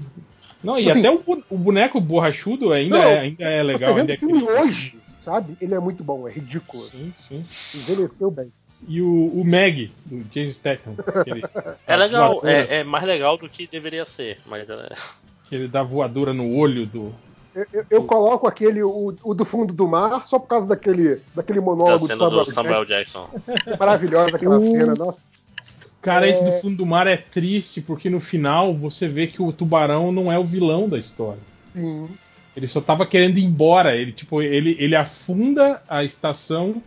não 0.64 0.80
e 0.80 0.90
Assim, 0.90 1.00
até 1.00 1.12
o, 1.12 1.20
o 1.50 1.58
boneco 1.58 2.00
borrachudo 2.00 2.72
ainda 2.72 2.98
Não, 3.00 3.04
é 3.04 3.20
ainda 3.20 3.44
é 3.44 3.64
legal 3.64 3.94
Você 3.96 4.00
ainda 4.02 4.14
é 4.14 4.16
o 4.16 4.20
filme 4.20 4.44
hoje, 4.44 5.02
sabe? 5.20 5.58
Ele 5.60 5.74
é 5.74 5.80
muito 5.80 6.04
bom, 6.04 6.28
é 6.28 6.32
ridículo. 6.32 6.84
sim 6.84 7.14
sim 7.28 7.46
Envelheceu 7.74 8.30
bem. 8.30 8.52
E 8.88 9.02
o, 9.02 9.28
o 9.28 9.44
Meg 9.46 9.92
do 10.06 10.24
Jason 10.26 10.52
Statham 10.54 10.94
aquele, 11.08 11.44
É 11.88 11.96
legal, 11.96 12.42
é, 12.44 12.80
é 12.80 12.84
mais 12.84 13.04
legal 13.06 13.38
do 13.38 13.48
que 13.50 13.68
deveria 13.68 14.06
ser, 14.06 14.40
mas 14.46 14.68
é, 14.70 14.90
que 15.48 15.56
ele 15.56 15.68
dá 15.68 15.84
voadora 15.84 16.34
no 16.34 16.56
olho 16.56 16.86
do. 16.86 17.14
Eu, 17.54 17.66
eu- 17.74 17.86
eu 17.90 18.04
coloco 18.06 18.48
aquele, 18.48 18.82
o, 18.82 19.14
o 19.24 19.34
do 19.34 19.44
fundo 19.44 19.74
do 19.74 19.88
mar, 19.88 20.26
só 20.26 20.40
por 20.40 20.48
causa 20.48 20.66
daquele, 20.68 21.20
daquele 21.36 21.60
da 21.60 21.66
monólogo 21.66 22.08
Samuel, 22.08 22.46
do 22.46 22.52
Samuel 22.52 22.86
Jackson. 22.86 23.30
Jackson. 23.46 23.76
Maravilhosa 23.78 24.36
aquela 24.38 24.58
Uh. 24.58 24.72
cena, 24.72 24.96
nossa. 24.96 25.24
Cara, 26.02 26.26
É. 26.28 26.32
esse 26.32 26.44
do 26.46 26.52
fundo 26.54 26.78
do 26.78 26.86
mar 26.86 27.06
é 27.08 27.18
triste, 27.18 27.82
porque 27.82 28.10
no 28.10 28.20
final 28.22 28.74
você 28.74 29.08
vê 29.08 29.28
que 29.28 29.42
o 29.42 29.52
tubarão 29.52 30.12
não 30.12 30.32
é 30.32 30.40
o 30.40 30.44
vilão 30.44 30.88
da 30.90 30.98
história. 30.98 31.42
Sim. 31.76 32.08
Ele 32.56 32.68
só 32.68 32.82
tava 32.82 33.06
querendo 33.06 33.38
ir 33.38 33.44
embora. 33.44 33.96
Ele, 33.96 34.12
tipo, 34.12 34.42
ele, 34.42 34.76
ele 34.80 34.96
afunda 34.96 35.82
a 35.88 36.04
estação 36.04 36.82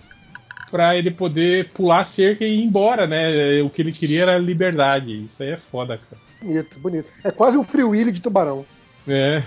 pra 0.75 0.97
ele 0.97 1.13
poder 1.13 1.69
pular 1.69 2.01
a 2.01 2.05
cerca 2.05 2.45
e 2.45 2.57
ir 2.59 2.65
embora, 2.65 3.07
né? 3.07 3.63
O 3.63 3.71
que 3.71 3.81
ele 3.81 3.93
queria 3.93 4.23
era 4.23 4.37
liberdade. 4.39 5.25
Isso 5.25 5.41
aí 5.41 5.51
é 5.51 5.57
foda, 5.57 5.97
cara. 5.99 6.21
Bonito, 6.43 6.79
bonito. 6.81 7.07
É 7.23 7.31
quase 7.31 7.57
um 7.57 7.63
Free 7.63 7.85
Willy 7.85 8.11
de 8.11 8.21
tubarão. 8.21 8.67
É. 9.07 9.41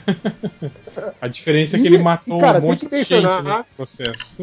A 1.19 1.27
diferença 1.27 1.75
é 1.75 1.81
que 1.81 1.87
ele 1.87 1.97
matou 1.97 2.37
e, 2.37 2.41
cara, 2.41 2.59
um 2.59 2.61
tem 2.61 2.69
monte 2.69 2.79
que 2.79 2.89
de 2.89 2.97
gente 3.03 3.13
mencionar- 3.15 3.57
no 3.59 3.65
processo. 3.75 4.37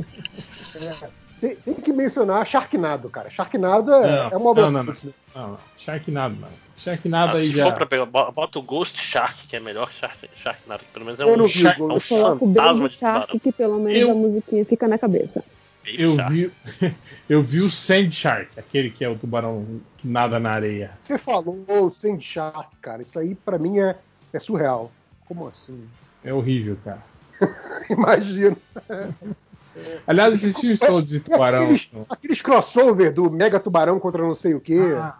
Tem, 1.40 1.56
tem 1.56 1.74
que 1.74 1.90
mencionar 1.90 2.47
Sharknado, 2.47 3.08
cara. 3.08 3.31
Sharknado 3.31 3.90
é, 3.94 4.28
é 4.33 4.36
uma 4.36 4.50
obra 4.50 4.65
não, 4.65 4.70
não, 4.70 4.84
não. 4.84 4.94
não, 5.34 5.49
não. 5.52 5.58
Sharknado 5.78 6.36
não. 6.38 6.49
Sharknado 6.76 7.36
Ah, 7.38 7.40
aí 7.40 7.47
se 7.49 7.56
já. 7.56 7.65
for 7.65 7.72
pra 7.74 7.86
pegar, 7.86 8.04
bo- 8.04 8.31
bota 8.31 8.58
o 8.58 8.62
Ghost 8.62 8.99
Shark, 9.00 9.47
que 9.49 9.56
é 9.56 9.60
melhor 9.60 9.88
que 9.88 9.99
Shark, 10.00 10.28
Sharknado, 10.42 10.84
que 10.84 10.92
pelo 10.92 11.06
menos 11.06 11.18
é 11.18 11.22
Eu 11.22 11.28
um, 11.28 11.36
não 11.38 11.49
shark, 11.49 11.76
vi, 11.78 11.83
é 11.83 11.86
um 11.86 11.94
Eu 11.94 12.00
fantasma 12.00 12.88
de. 12.90 12.99
Shark, 12.99 13.38
que 13.40 13.52
pelo 13.52 13.78
menos 13.81 13.99
Eu- 14.02 14.10
a 14.10 14.15
musiquinha 14.15 14.65
fica 14.67 14.86
na 14.86 14.99
cabeça. 14.99 15.42
Eu 15.86 16.17
vi, 16.28 16.50
eu 17.28 17.42
vi 17.42 17.60
o 17.60 17.70
Sand 17.70 18.10
Shark, 18.12 18.58
aquele 18.58 18.90
que 18.90 19.04
é 19.04 19.08
o 19.08 19.17
tubarão 19.17 19.81
que 19.99 20.08
nada 20.08 20.38
na 20.38 20.50
areia. 20.52 20.92
Você 21.02 21.18
falou 21.18 21.90
Sand 21.90 22.20
Shark, 22.20 22.74
cara. 22.81 23.02
Isso 23.02 23.18
aí 23.18 23.34
pra 23.34 23.58
mim 23.58 23.78
é, 23.78 23.97
é 24.33 24.38
surreal. 24.38 24.90
Como 25.26 25.47
assim? 25.49 25.86
É 26.24 26.33
horrível, 26.33 26.78
cara. 26.84 27.02
Imagino. 27.90 28.56
Aliás, 30.06 30.34
esses 30.34 30.56
filmes 30.58 30.78
todos 30.81 31.10
de 31.10 31.20
tubarão. 31.20 31.65
Aqueles, 31.65 31.88
aqueles 32.08 32.40
crossover 32.42 33.12
do 33.12 33.28
Mega 33.31 33.58
Tubarão 33.58 33.99
contra 33.99 34.22
não 34.22 34.34
sei 34.34 34.54
o 34.54 34.60
quê. 34.60 34.78
Ah, 34.97 35.18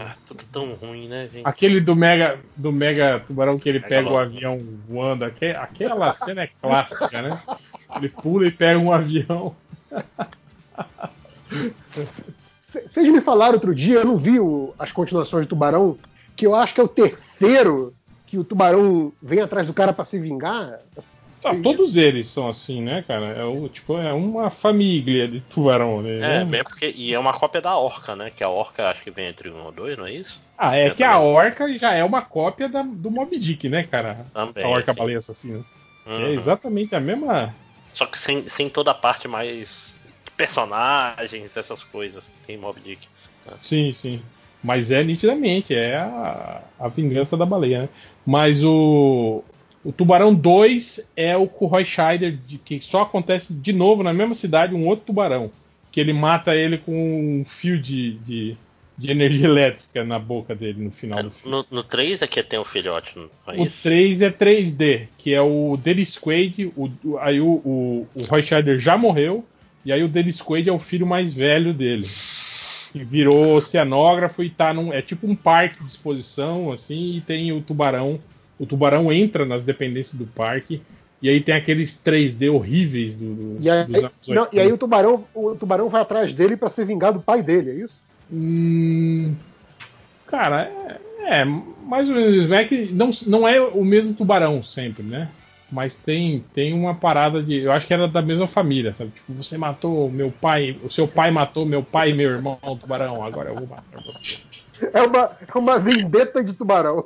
Ah, 0.00 0.14
tudo 0.26 0.44
tão 0.52 0.74
ruim, 0.74 1.08
né, 1.08 1.28
gente? 1.32 1.46
Aquele 1.46 1.80
do 1.80 1.94
Mega, 1.94 2.38
do 2.56 2.72
Mega 2.72 3.20
Tubarão 3.20 3.56
que 3.58 3.68
ele 3.68 3.80
pega 3.80 4.10
o 4.10 4.18
avião 4.18 4.58
voando. 4.88 5.24
aque- 5.24 5.54
Aquela 5.56 6.12
cena 6.12 6.42
é 6.42 6.50
clássica, 6.60 7.22
né? 7.22 7.40
Ele 7.96 8.08
pula 8.08 8.46
e 8.46 8.50
pega 8.50 8.78
um 8.80 8.92
avião. 8.92 9.54
Vocês 12.72 13.08
me 13.08 13.20
falaram 13.20 13.54
outro 13.54 13.74
dia, 13.74 13.98
eu 13.98 14.04
não 14.04 14.16
vi 14.16 14.40
o- 14.40 14.74
as 14.78 14.90
continuações 14.90 15.46
do 15.46 15.50
Tubarão, 15.50 15.96
que 16.36 16.46
eu 16.46 16.54
acho 16.54 16.74
que 16.74 16.80
é 16.80 16.84
o 16.84 16.88
terceiro 16.88 17.94
que 18.26 18.36
o 18.38 18.44
Tubarão 18.44 19.12
vem 19.22 19.40
atrás 19.40 19.66
do 19.66 19.72
cara 19.72 19.92
pra 19.92 20.04
se 20.04 20.18
vingar. 20.18 20.80
Tá, 21.40 21.54
todos 21.62 21.96
eles 21.96 22.26
são 22.26 22.48
assim, 22.48 22.80
né, 22.80 23.04
cara? 23.06 23.26
É, 23.26 23.44
o, 23.44 23.68
tipo, 23.68 23.98
é 23.98 24.12
uma 24.14 24.48
família 24.48 25.28
de 25.28 25.40
tubarão, 25.40 26.00
né? 26.00 26.38
É, 26.42 26.56
é 26.56 26.62
porque, 26.64 26.90
e 26.96 27.12
é 27.12 27.18
uma 27.18 27.34
cópia 27.34 27.60
da 27.60 27.76
Orca, 27.76 28.16
né? 28.16 28.30
Que 28.34 28.42
a 28.42 28.48
Orca 28.48 28.88
acho 28.88 29.02
que 29.02 29.10
vem 29.10 29.26
entre 29.28 29.50
um 29.50 29.62
ou 29.62 29.70
dois, 29.70 29.98
não 29.98 30.06
é 30.06 30.14
isso? 30.14 30.42
Ah, 30.56 30.74
é 30.74 30.88
que 30.88 31.02
a 31.02 31.18
orca 31.20 31.76
já 31.76 31.92
é 31.92 32.02
uma 32.02 32.22
cópia 32.22 32.68
da- 32.68 32.82
do 32.82 33.10
Mob 33.10 33.36
Dick, 33.38 33.68
né, 33.68 33.82
cara? 33.82 34.24
Também, 34.32 34.64
a 34.64 34.68
orca 34.68 34.92
sim. 34.92 34.98
baleia 34.98 35.18
assassina. 35.18 35.60
Uhum. 36.06 36.26
É 36.26 36.30
exatamente 36.32 36.94
a 36.94 37.00
mesma. 37.00 37.54
Só 37.94 38.06
que 38.06 38.18
sem, 38.18 38.48
sem 38.48 38.68
toda 38.68 38.90
a 38.90 38.94
parte 38.94 39.26
mais 39.28 39.94
personagens, 40.36 41.56
essas 41.56 41.82
coisas. 41.82 42.24
Tem 42.46 42.58
Mob 42.58 42.78
Dick. 42.80 43.06
né? 43.46 43.52
Sim, 43.60 43.92
sim. 43.92 44.22
Mas 44.62 44.90
é 44.90 45.04
nitidamente, 45.04 45.74
é 45.74 45.96
a, 45.96 46.62
a 46.80 46.88
vingança 46.88 47.36
da 47.36 47.44
baleia, 47.44 47.82
né? 47.82 47.88
Mas 48.24 48.64
o, 48.64 49.44
o 49.84 49.92
Tubarão 49.92 50.34
2 50.34 51.12
é 51.14 51.36
o 51.36 51.46
com 51.46 51.66
o 51.66 51.68
Roy 51.68 51.84
Scheider, 51.84 52.38
de, 52.46 52.56
que 52.56 52.80
só 52.80 53.02
acontece 53.02 53.52
de 53.52 53.72
novo 53.72 54.02
na 54.02 54.14
mesma 54.14 54.34
cidade, 54.34 54.74
um 54.74 54.86
outro 54.86 55.06
tubarão. 55.06 55.50
Que 55.92 56.00
ele 56.00 56.12
mata 56.12 56.56
ele 56.56 56.78
com 56.78 56.92
um 56.92 57.44
fio 57.44 57.78
de, 57.78 58.14
de, 58.20 58.56
de 58.96 59.10
energia 59.10 59.46
elétrica 59.46 60.04
na 60.04 60.18
boca 60.18 60.54
dele 60.54 60.84
no 60.84 60.90
final 60.90 61.22
do 61.22 61.30
filme. 61.30 61.50
No, 61.56 61.66
no 61.70 61.82
3 61.82 62.22
é 62.22 62.26
que 62.26 62.42
tem 62.42 62.58
o 62.58 62.64
filhote, 62.64 63.10
não 63.18 63.28
é 63.52 63.60
O 63.60 63.66
isso? 63.66 63.78
3 63.82 64.22
é 64.22 64.30
3D, 64.30 65.08
que 65.18 65.34
é 65.34 65.40
o 65.42 65.76
Dennis 65.76 66.16
Quaid, 66.18 66.72
o, 66.76 66.90
o- 67.04 67.18
aí 67.18 67.40
o, 67.40 67.46
o, 67.64 68.06
o 68.14 68.22
Roy 68.24 68.42
Scheider 68.42 68.78
já 68.78 68.96
morreu, 68.96 69.44
e 69.84 69.92
aí 69.92 70.02
o 70.02 70.08
Dennis 70.08 70.40
Quaid 70.40 70.68
é 70.68 70.72
o 70.72 70.78
filho 70.78 71.06
mais 71.06 71.34
velho 71.34 71.74
dele. 71.74 72.08
Que 72.92 73.02
virou 73.02 73.56
oceanógrafo 73.56 74.44
e 74.44 74.48
tá 74.48 74.72
num. 74.72 74.92
É 74.92 75.02
tipo 75.02 75.26
um 75.26 75.34
parque 75.34 75.82
de 75.82 75.90
exposição, 75.90 76.70
assim, 76.70 77.16
e 77.16 77.20
tem 77.20 77.50
o 77.50 77.60
tubarão. 77.60 78.20
O 78.56 78.64
tubarão 78.66 79.12
entra 79.12 79.44
nas 79.44 79.64
dependências 79.64 80.14
do 80.14 80.26
parque, 80.26 80.80
e 81.20 81.28
aí 81.28 81.40
tem 81.40 81.56
aqueles 81.56 81.98
3D 81.98 82.48
horríveis 82.48 83.16
do, 83.16 83.34
do- 83.34 83.56
E 83.60 83.68
aí, 83.68 83.84
dos 83.84 84.04
anos 84.04 84.12
não, 84.28 84.42
80. 84.42 84.56
e 84.56 84.60
aí 84.60 84.72
o 84.72 84.78
tubarão, 84.78 85.24
o 85.34 85.56
tubarão 85.56 85.88
vai 85.88 86.02
atrás 86.02 86.32
dele 86.32 86.56
pra 86.56 86.70
se 86.70 86.84
vingar 86.84 87.12
do 87.12 87.18
pai 87.20 87.42
dele, 87.42 87.70
é 87.70 87.74
isso? 87.84 88.00
Hum, 88.32 89.34
cara, 90.26 90.70
é, 91.20 91.40
é 91.40 91.44
mais 91.44 92.08
ou 92.08 92.14
menos. 92.14 92.50
É 92.50 92.64
que 92.64 92.86
não, 92.92 93.10
não 93.26 93.48
é 93.48 93.60
o 93.60 93.84
mesmo 93.84 94.14
tubarão 94.14 94.62
sempre, 94.62 95.02
né? 95.02 95.28
Mas 95.70 95.96
tem, 95.96 96.44
tem 96.54 96.72
uma 96.72 96.94
parada 96.94 97.42
de. 97.42 97.60
Eu 97.60 97.72
acho 97.72 97.86
que 97.86 97.94
era 97.94 98.06
da 98.06 98.22
mesma 98.22 98.46
família, 98.46 98.94
sabe? 98.94 99.10
Tipo, 99.10 99.32
você 99.32 99.58
matou 99.58 100.10
meu 100.10 100.30
pai, 100.30 100.76
o 100.84 100.90
seu 100.90 101.08
pai 101.08 101.30
matou 101.30 101.66
meu 101.66 101.82
pai 101.82 102.10
e 102.10 102.14
meu 102.14 102.30
irmão, 102.30 102.58
o 102.62 102.76
tubarão, 102.76 103.24
agora 103.24 103.50
eu 103.50 103.56
vou 103.56 103.66
matar 103.66 104.00
você. 104.04 104.36
É 104.92 105.02
uma, 105.02 105.30
é 105.46 105.58
uma 105.58 105.78
vendetta 105.78 106.42
de 106.42 106.52
tubarão. 106.52 107.04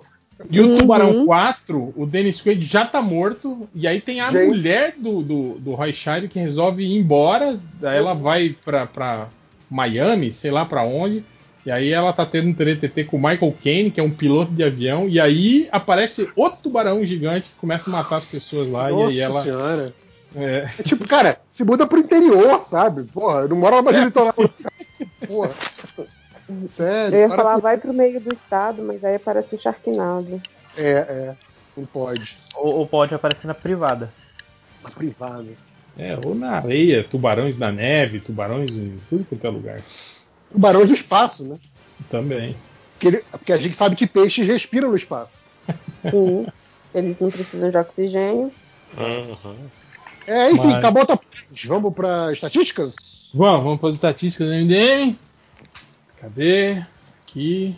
E 0.51 0.61
o 0.61 0.79
Tubarão 0.79 1.25
4, 1.27 1.93
o 1.97 2.07
Dennis 2.07 2.41
Quaid 2.41 2.65
já 2.65 2.87
tá 2.87 3.03
morto. 3.03 3.69
E 3.75 3.89
aí 3.89 4.01
tem 4.01 4.21
a 4.21 4.31
Gente. 4.31 4.47
mulher 4.47 4.95
do, 4.97 5.21
do, 5.21 5.59
do 5.59 5.75
Roy 5.75 5.93
Scheider 5.93 6.31
que 6.31 6.39
resolve 6.39 6.85
ir 6.85 6.97
embora. 6.97 7.59
Daí 7.81 7.99
ela 7.99 8.15
vai 8.15 8.55
pra, 8.65 8.87
pra 8.87 9.29
Miami, 9.71 10.33
sei 10.33 10.51
lá 10.51 10.65
pra 10.65 10.83
onde. 10.83 11.25
E 11.67 11.71
aí 11.71 11.93
ela 11.93 12.13
tá 12.13 12.25
tendo 12.25 12.49
um 12.49 12.55
TTT 12.55 13.05
com 13.05 13.17
o 13.19 13.21
Michael 13.23 13.55
Caine, 13.63 13.91
que 13.91 14.01
é 14.01 14.03
um 14.03 14.11
piloto 14.11 14.53
de 14.53 14.65
avião. 14.65 15.07
E 15.09 15.21
aí 15.21 15.69
aparece 15.71 16.31
outro 16.35 16.61
tubarão 16.63 17.05
gigante 17.05 17.51
que 17.51 17.57
começa 17.57 17.91
a 17.91 17.93
matar 17.93 18.17
as 18.17 18.25
pessoas 18.25 18.69
lá. 18.71 18.89
Nossa 18.91 19.13
e 19.13 19.17
aí 19.17 19.21
ela. 19.21 19.43
senhora. 19.43 19.95
É, 20.37 20.69
É 20.79 20.83
tipo, 20.83 21.07
cara, 21.09 21.41
se 21.51 21.65
muda 21.65 21.87
pro 21.87 21.99
interior, 21.99 22.63
sabe? 22.63 23.03
Porra, 23.05 23.47
não 23.49 23.57
mora 23.57 23.83
mais 23.83 23.97
no 23.99 24.05
litoral. 24.05 24.35
Porra. 25.27 25.51
Sério. 26.71 27.15
Eu 27.17 27.21
ia 27.23 27.29
para 27.29 27.37
falar, 27.37 27.55
com- 27.57 27.61
vai 27.61 27.77
pro 27.79 27.93
meio 27.93 28.21
do 28.21 28.33
estado, 28.33 28.83
mas 28.83 29.05
aí 29.05 29.17
aparece 29.17 29.55
o 29.55 29.61
Sharknado. 29.61 30.41
É, 30.77 30.91
é. 30.91 31.35
Não 31.77 31.85
pode. 31.85 32.37
Ou, 32.55 32.77
ou 32.79 32.87
pode 32.87 33.15
aparecer 33.15 33.47
na 33.47 33.55
privada. 33.55 34.13
Na 34.83 34.91
privada. 34.91 35.45
É, 35.99 36.19
ou 36.25 36.35
na 36.35 36.53
areia, 36.53 37.03
tubarões 37.05 37.59
na 37.59 37.73
neve, 37.73 38.21
tubarões 38.21 38.71
em 38.71 38.99
tudo 39.09 39.25
quanto 39.25 39.47
é 39.47 39.51
lugar. 39.51 39.83
Tubarões 40.53 40.87
do 40.89 40.95
espaço, 40.95 41.45
né? 41.45 41.59
Também. 42.09 42.57
Porque, 42.95 43.09
ele- 43.09 43.25
porque 43.31 43.53
a 43.53 43.59
gente 43.59 43.77
sabe 43.77 43.97
que 43.97 44.07
peixes 44.07 44.47
respiram 44.47 44.91
no 44.91 44.97
espaço. 44.97 45.33
Sim. 46.11 46.47
Eles 46.95 47.19
não 47.21 47.31
precisam 47.31 47.71
de 47.71 47.77
oxigênio. 47.77 48.53
Uhum. 48.97 49.57
É, 50.27 50.51
enfim, 50.51 50.59
Mas- 50.67 50.75
acabou 50.75 51.05
10. 51.07 51.21
Vamos 51.67 51.93
pra 51.95 52.33
estatísticas? 52.33 52.95
Vamos, 53.35 53.63
vamos 53.65 53.79
para 53.81 53.89
as 53.91 53.95
estatísticas 53.97 54.49
do 54.49 54.55
MDM. 54.55 55.17
Cadê? 56.19 56.83
Aqui. 57.27 57.77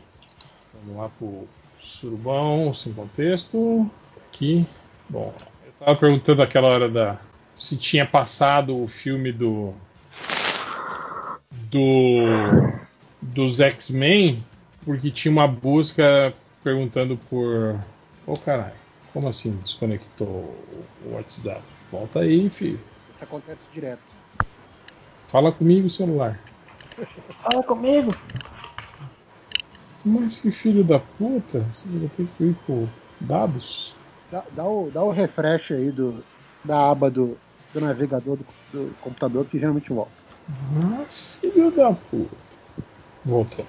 Vamos 0.84 1.00
lá 1.02 1.08
pro 1.18 1.48
surubão, 1.80 2.72
sem 2.72 2.92
contexto. 2.92 3.90
Aqui. 4.28 4.64
Bom, 5.08 5.34
eu 5.66 5.72
tava 5.84 5.96
perguntando 5.98 6.42
aquela 6.42 6.68
hora 6.68 6.88
da 6.88 7.18
se 7.60 7.76
tinha 7.76 8.06
passado 8.06 8.82
o 8.82 8.88
filme 8.88 9.30
do 9.30 9.74
do 11.70 12.24
dos 13.20 13.60
X-Men, 13.60 14.42
porque 14.84 15.10
tinha 15.10 15.30
uma 15.30 15.46
busca 15.46 16.32
perguntando 16.64 17.18
por 17.28 17.78
Ô 18.26 18.32
caralho, 18.32 18.72
como 19.12 19.28
assim 19.28 19.56
desconectou 19.62 20.26
o 21.04 21.14
WhatsApp? 21.14 21.62
Volta 21.92 22.20
aí, 22.20 22.48
filho. 22.48 22.80
Isso 23.14 23.24
acontece 23.24 23.62
direto. 23.72 24.00
Fala 25.26 25.52
comigo, 25.52 25.90
celular. 25.90 26.38
Fala 27.42 27.62
comigo. 27.62 28.14
Mas 30.04 30.40
que 30.40 30.50
filho 30.50 30.82
da 30.82 30.98
puta, 30.98 31.60
você 31.60 31.86
vai 31.88 32.08
ter 32.08 32.26
que 32.38 32.44
ir 32.44 32.54
por 32.66 32.88
dados? 33.20 33.94
Dá, 34.30 34.44
dá, 34.52 34.64
o, 34.64 34.90
dá 34.90 35.02
o 35.02 35.10
refresh 35.10 35.72
aí 35.72 35.90
do, 35.90 36.24
da 36.64 36.90
aba 36.90 37.10
do, 37.10 37.36
do 37.72 37.80
navegador 37.80 38.36
do, 38.36 38.46
do 38.72 38.94
computador 39.00 39.44
que 39.46 39.58
geralmente 39.58 39.90
volta. 39.90 40.22
Ah, 40.76 41.04
filho 41.08 41.70
da 41.70 41.92
puta. 41.92 42.36
Voltou. 43.24 43.66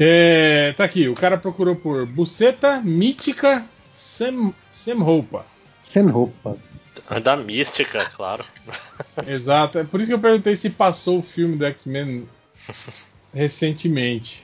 É, 0.00 0.72
tá 0.74 0.84
aqui, 0.84 1.08
o 1.08 1.14
cara 1.14 1.36
procurou 1.36 1.74
por 1.76 2.06
buceta 2.06 2.80
mítica 2.80 3.64
sem, 3.90 4.54
sem 4.70 4.94
roupa. 4.94 5.44
Sem 5.82 6.06
roupa. 6.06 6.56
É 7.10 7.20
da 7.20 7.36
mística, 7.36 8.04
claro. 8.10 8.44
Exato, 9.26 9.78
é 9.78 9.84
por 9.84 10.00
isso 10.00 10.10
que 10.10 10.14
eu 10.14 10.20
perguntei 10.20 10.54
se 10.56 10.70
passou 10.70 11.18
o 11.18 11.22
filme 11.22 11.56
do 11.56 11.64
X-Men 11.66 12.28
recentemente. 13.32 14.42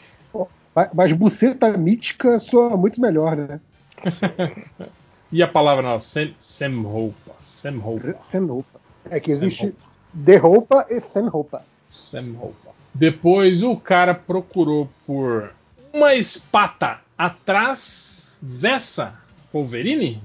Mas- 0.75 0.91
Mas 0.93 1.13
buceta 1.13 1.77
mítica 1.77 2.39
soa 2.41 2.77
muito 2.77 3.01
melhor, 3.01 3.37
né? 3.37 3.61
E 5.33 5.43
a 5.43 5.49
palavra 5.49 5.83
não, 5.83 5.99
sem, 6.01 6.35
sem 6.39 6.83
roupa. 6.83 7.33
Sem 7.41 7.77
roupa. 7.79 8.17
Sem 8.21 8.47
roupa. 8.47 8.81
É 9.11 9.21
que 9.21 9.31
existe 9.31 9.63
roupa. 9.63 9.79
de 10.13 10.37
roupa 10.37 10.87
e 10.91 11.01
sem 11.01 11.27
roupa. 11.29 11.65
Sem 11.93 12.33
roupa. 12.33 12.71
Depois 12.93 13.63
o 13.63 13.77
cara 13.77 14.15
procurou 14.15 14.89
por 15.07 15.53
uma 15.93 16.15
espata 16.15 17.01
atrás 17.19 18.37
dessa 18.41 19.19
Wolverine? 19.53 20.23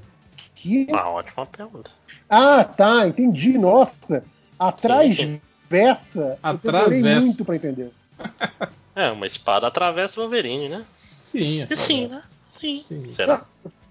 Que? 0.56 0.86
Uma 0.90 1.10
ótima 1.10 1.46
pergunta. 1.46 1.92
Ah, 2.30 2.64
tá, 2.64 3.08
entendi. 3.08 3.58
Nossa. 3.58 4.24
Atrás 4.58 5.16
Sim, 5.16 5.24
sim. 5.24 5.42
Atravessa. 5.70 6.20
Eu 6.20 6.38
Atrasvessa. 6.50 7.22
muito 7.22 7.46
pra 7.46 7.56
entender. 7.56 7.92
É, 8.96 9.12
uma 9.12 9.28
espada 9.28 9.66
atravessa 9.66 10.20
o 10.20 10.24
Wolverine, 10.24 10.68
né? 10.68 10.84
Sim, 11.22 11.66
sim, 11.88 12.08
né? 12.08 12.22
Sim. 12.60 12.84
Será? 13.16 13.46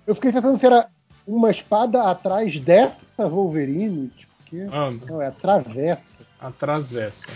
Eu 0.07 0.15
fiquei 0.15 0.31
tentando 0.31 0.59
se 0.59 0.67
era 0.67 0.91
uma 1.29 1.51
espada 1.51 2.05
atrás 2.05 2.59
dessa 2.59 3.29
Wolverine. 3.29 4.09
Tipo, 4.17 4.33
que... 4.47 4.63
Ah, 4.73 4.91
Não, 5.07 5.21
é 5.21 5.27
atravessa. 5.27 6.25
Atrasvessa. 6.41 7.31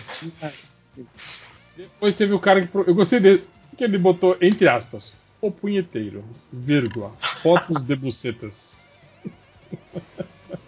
Depois 1.77 2.15
teve 2.15 2.33
o 2.33 2.41
cara 2.41 2.67
que. 2.67 2.75
Eu 2.75 2.95
gostei 2.95 3.21
desse. 3.21 3.51
Que 3.77 3.85
ele 3.85 3.99
botou, 3.99 4.37
entre 4.41 4.69
aspas, 4.69 5.13
o 5.41 5.51
punheteiro, 5.51 6.25
vírgula, 6.53 7.11
fotos 7.21 7.83
de 7.83 7.97
bucetas. 7.97 9.01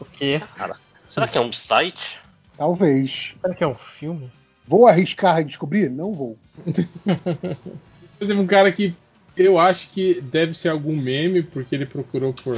O 0.00 0.04
quê? 0.06 0.42
Cara, 0.56 0.76
será 1.10 1.28
que 1.28 1.36
é 1.36 1.40
um 1.40 1.52
site? 1.52 2.18
Talvez. 2.56 3.34
Será 3.40 3.54
que 3.54 3.62
é 3.62 3.66
um 3.66 3.74
filme? 3.74 4.30
Vou 4.66 4.86
arriscar 4.86 5.40
e 5.40 5.44
descobrir? 5.44 5.90
Não 5.90 6.12
vou. 6.12 6.38
Depois 6.64 7.58
teve 8.20 8.40
um 8.40 8.46
cara 8.46 8.72
que 8.72 8.94
eu 9.36 9.58
acho 9.58 9.90
que 9.90 10.20
deve 10.22 10.54
ser 10.54 10.70
algum 10.70 10.96
meme, 10.96 11.42
porque 11.42 11.74
ele 11.74 11.84
procurou 11.84 12.32
por 12.32 12.56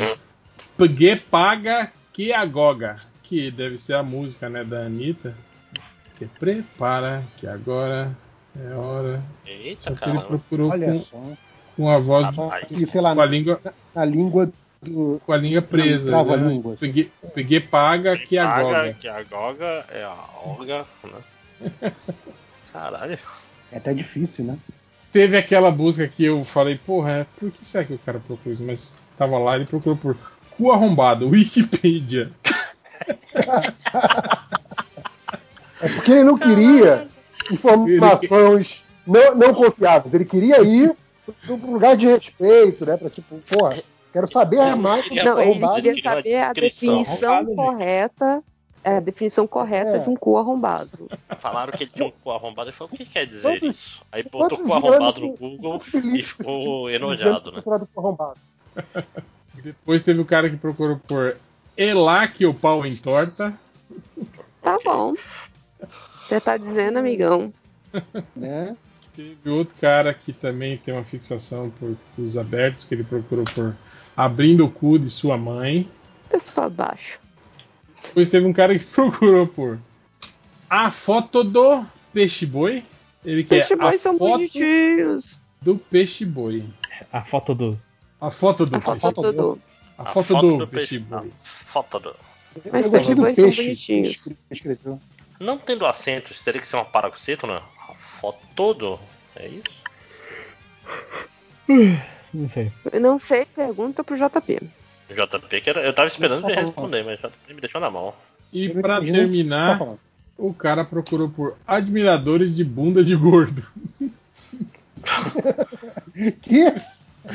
Pague 0.77 1.17
Paga 1.17 1.91
Que 2.13 2.33
Agoga, 2.33 3.01
que 3.23 3.51
deve 3.51 3.79
ser 3.79 3.95
a 3.95 4.03
música 4.03 4.49
né, 4.49 4.63
da 4.63 4.87
Anitta. 4.87 5.35
Que 6.19 6.27
prepara, 6.27 7.23
que 7.37 7.47
agora 7.47 8.17
é 8.59 8.75
hora. 8.75 9.23
Eita, 9.45 9.83
Só 9.83 9.95
que 9.95 10.09
ele 10.09 10.21
procurou 10.21 10.71
Olha 10.71 10.93
com, 10.93 11.01
só. 11.01 11.37
com 11.77 11.91
a 11.91 11.99
voz 11.99 12.27
Rapaz. 12.27 12.67
E, 12.71 12.87
sei 12.87 13.01
lá, 13.01 13.15
com 13.15 13.21
a 13.21 13.27
língua, 13.27 13.61
na 13.95 14.05
língua 14.05 14.51
do. 14.83 15.21
com 15.25 15.33
a 15.33 15.37
língua 15.37 15.63
presa. 15.63 16.17
A 16.17 16.25
né? 16.25 16.49
língua. 16.49 16.77
Peguei, 16.79 17.11
peguei 17.35 17.61
paga 17.61 18.17
que 18.17 18.37
Paga, 18.37 18.61
agoga. 18.61 18.95
que 18.95 19.09
a 19.09 19.23
Goga 19.23 19.85
é 19.91 20.05
a 20.05 20.17
Olga, 20.45 20.87
né? 21.05 21.93
Caralho. 22.73 23.19
É 23.73 23.77
até 23.77 23.93
difícil, 23.93 24.45
né? 24.45 24.59
Teve 25.13 25.37
aquela 25.37 25.71
música 25.71 26.09
que 26.09 26.25
eu 26.25 26.45
falei, 26.45 26.77
porra, 26.77 27.11
é, 27.11 27.27
por 27.39 27.51
que 27.51 27.65
será 27.65 27.85
que 27.85 27.95
o 27.95 27.99
cara 27.99 28.21
procurou 28.21 28.53
isso? 28.53 28.63
Mas 28.63 29.01
tava 29.17 29.39
lá, 29.39 29.57
ele 29.57 29.65
procurou 29.65 29.97
por 29.97 30.17
cu 30.57 30.71
arrombado, 30.73 31.29
Wikipedia. 31.31 32.31
É 35.81 35.89
porque 35.95 36.13
ele 36.13 36.25
não 36.25 36.39
queria 36.39 37.09
informações 37.51 38.83
não, 39.07 39.35
não 39.35 39.55
confiáveis. 39.55 40.13
Ele 40.15 40.25
queria 40.25 40.61
ir 40.63 40.97
para 41.45 41.55
um 41.55 41.73
lugar 41.73 41.97
de 41.97 42.07
respeito, 42.07 42.85
né? 42.87 42.97
Pra 42.97 43.11
tipo, 43.11 43.37
porra, 43.49 43.77
quero 44.13 44.27
saber 44.31 44.75
mais 44.77 45.05
sobre 45.05 45.23
Não, 45.23 45.41
ele 45.41 45.69
queria 45.75 46.03
saber 46.03 46.37
a 46.37 46.53
definição 46.53 47.45
correta, 47.55 48.43
é, 48.83 48.97
a 48.97 49.01
definição 49.01 49.47
correta 49.47 49.97
É. 49.97 49.99
de 49.99 50.09
um 50.09 50.15
cu 50.17 50.39
arrombado. 50.39 51.09
Falaram 51.39 51.73
que 51.73 51.85
ele 51.85 51.91
tinha 51.93 52.09
um 52.09 52.13
cu 52.23 52.31
arrombado 52.31 52.71
e 52.71 52.73
falou, 52.73 52.91
o 52.93 52.97
que 52.97 53.05
quer 53.05 53.27
dizer 53.27 53.43
Quantos- 53.43 53.77
isso? 53.77 54.03
Aí 54.11 54.23
botou 54.23 54.59
quantos 54.59 54.67
cu 54.67 54.73
arrombado 54.75 55.21
no 55.21 55.33
Google 55.37 55.81
e 56.15 56.23
ficou 56.23 56.91
enojado, 56.91 57.53
né? 57.53 57.63
Depois 59.63 60.03
teve 60.03 60.21
o 60.21 60.25
cara 60.25 60.49
que 60.51 60.57
procurou 60.57 60.99
por 60.99 61.37
Elá 61.77 62.27
que 62.29 62.47
o 62.47 62.55
pau 62.55 62.87
entorta. 62.87 63.59
Tá 64.63 64.79
bom. 64.85 65.15
Você 66.27 66.41
tá 66.41 66.57
dizendo, 66.57 66.99
amigão. 66.99 67.53
Né? 68.35 68.77
Teve 69.15 69.49
outro 69.49 69.75
cara 69.81 70.13
que 70.13 70.33
também 70.33 70.77
tem 70.77 70.93
uma 70.93 71.05
fixação 71.05 71.71
por 71.71 71.97
cus 72.15 72.37
abertos, 72.37 72.85
que 72.85 72.95
ele 72.95 73.05
procurou 73.05 73.45
por 73.55 73.77
abrindo 74.17 74.65
o 74.65 74.71
cu 74.71 74.99
de 74.99 75.09
sua 75.09 75.37
mãe. 75.39 75.89
Pessoa 76.29 76.67
abaixo. 76.67 77.19
Depois 78.03 78.29
teve 78.29 78.47
um 78.47 78.53
cara 78.53 78.79
que 78.79 78.85
procurou 78.87 79.47
por 79.47 79.79
a 80.69 80.91
foto 80.91 81.45
do 81.45 81.85
peixe 82.13 82.45
boi. 82.45 82.83
Ele 83.25 83.45
quer 83.45 83.61
Peixe 83.61 83.75
a 83.75 83.77
bois 83.77 84.01
são 84.01 84.19
foto 84.19 84.39
bonitinhos. 84.39 85.39
do 85.61 85.77
peixe 85.77 86.25
boi. 86.25 86.65
A 87.13 87.23
foto 87.23 87.55
do. 87.55 87.81
A 88.21 88.31
foto 88.31 88.67
do 88.67 88.77
A 88.77 88.81
peixe 88.81 89.01
foto 89.01 89.33
do. 89.33 89.59
A, 89.99 90.03
A 90.03 90.05
foto, 90.07 90.29
foto 90.35 90.41
do, 90.47 90.59
do 90.59 90.69
peixe 90.69 90.99
peixe- 90.99 91.05
boi. 91.05 91.31
Foto 91.43 91.99
do... 91.99 92.17
Mas 92.73 92.85
Eu 92.87 92.91
peixe 92.91 93.15
gostei 93.15 93.15
do 93.15 93.21
bois 93.23 93.35
são 93.37 93.45
peixe 93.45 93.63
bonitinhos. 93.63 94.29
Não 95.39 95.59
tendo 95.59 95.85
acento, 95.87 96.33
isso 96.33 96.43
teria 96.45 96.61
que 96.61 96.69
ser 96.69 96.77
uma 96.77 96.85
paraxeto, 96.85 97.47
né? 97.47 97.61
A 97.89 97.95
foto 98.21 98.75
do... 98.75 98.99
É 99.37 99.49
isso? 99.49 99.87
Não 102.33 102.49
sei. 102.49 102.73
Eu 102.93 103.01
não 103.01 103.19
sei, 103.19 103.45
pergunta 103.45 104.03
pro 104.03 104.17
JP. 104.17 104.61
JP, 105.09 105.61
que 105.61 105.71
era... 105.71 105.81
eu 105.85 105.95
tava 105.95 106.09
esperando 106.09 106.49
ele 106.49 106.61
responder, 106.61 107.03
mas 107.05 107.19
JP 107.21 107.55
me 107.55 107.61
deixou 107.61 107.81
na 107.81 107.91
mão. 107.91 108.15
E 108.53 108.69
não 108.73 108.83
tá 108.83 109.01
terminar, 109.01 109.79
falando. 109.79 110.01
o 110.39 110.55
cara 110.55 110.85
procurou 110.85 111.29
por 111.29 111.57
admiradores 111.67 112.55
de 112.55 112.65
bunda 112.65 113.05
de 113.05 113.15
gordo. 113.15 113.63
Que? 116.43 116.73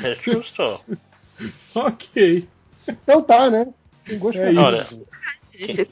É 0.04 0.16
justo. 0.16 0.80
ok. 1.76 2.48
Então 2.88 3.22
tá, 3.22 3.50
né? 3.50 3.68
Tem 4.06 4.18
gosto 4.20 4.38
É 4.40 4.54
pra 4.54 4.72
isso. 4.72 5.06
Gente, 5.54 5.90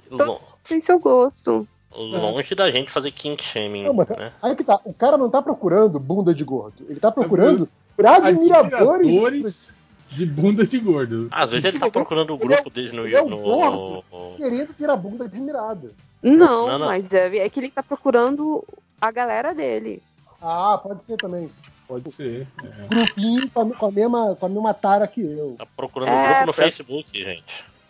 tem 0.67 0.81
seu 0.81 0.99
gosto. 0.99 1.67
Longe 1.91 2.53
da 2.55 2.69
gente 2.69 2.91
fazer 2.91 3.11
kink 3.11 3.43
shaming, 3.43 3.83
Não, 3.83 3.93
mas 3.93 4.07
né? 4.09 4.31
aí 4.41 4.55
que 4.55 4.63
tá. 4.63 4.79
O 4.85 4.93
cara 4.93 5.17
não 5.17 5.29
tá 5.29 5.41
procurando 5.41 5.99
bunda 5.99 6.33
de 6.33 6.43
gordo. 6.43 6.85
Ele 6.87 6.99
tá 6.99 7.11
procurando 7.11 7.67
por 7.95 8.05
admiradores. 8.05 8.73
Admiradores 8.73 9.77
de 10.11 10.25
bunda 10.25 10.65
de 10.65 10.79
gordo. 10.79 11.27
Às 11.31 11.49
vezes 11.49 11.65
ele 11.65 11.79
tá 11.79 11.89
procurando 11.89 12.33
o 12.33 12.37
grupo 12.37 12.69
dele 12.69 12.91
no... 12.95 13.05
Ele 13.05 13.15
é 13.15 13.21
um 13.21 13.29
no... 13.29 13.37
gordo 13.37 14.03
querendo 14.37 14.73
ter 14.73 14.89
a 14.89 14.95
bunda 14.95 15.25
admirada. 15.25 15.91
Não, 16.21 16.67
Não, 16.67 16.79
não. 16.79 16.87
mas 16.87 17.11
é, 17.11 17.37
é 17.37 17.49
que 17.49 17.59
ele 17.59 17.71
tá 17.71 17.81
procurando 17.81 18.63
a 18.99 19.11
galera 19.11 19.53
dele. 19.53 20.01
Ah, 20.41 20.79
pode 20.81 21.05
ser 21.05 21.17
também. 21.17 21.49
Pode 21.89 22.11
ser. 22.13 22.45
é. 22.63 22.87
Grupinho 22.87 23.49
com 23.49 23.61
a, 23.61 23.75
com 23.75 23.85
a 23.87 23.91
mesma, 23.91 24.35
com 24.39 24.45
a 24.45 24.49
mesma 24.49 24.73
tara 24.75 25.07
que 25.07 25.21
eu. 25.21 25.55
Tá 25.57 25.65
procurando 25.75 26.09
É, 26.09 26.27
grupo 26.35 26.45
no 26.45 26.53
pra- 26.53 26.63
Facebook, 26.65 27.23
gente. 27.23 27.43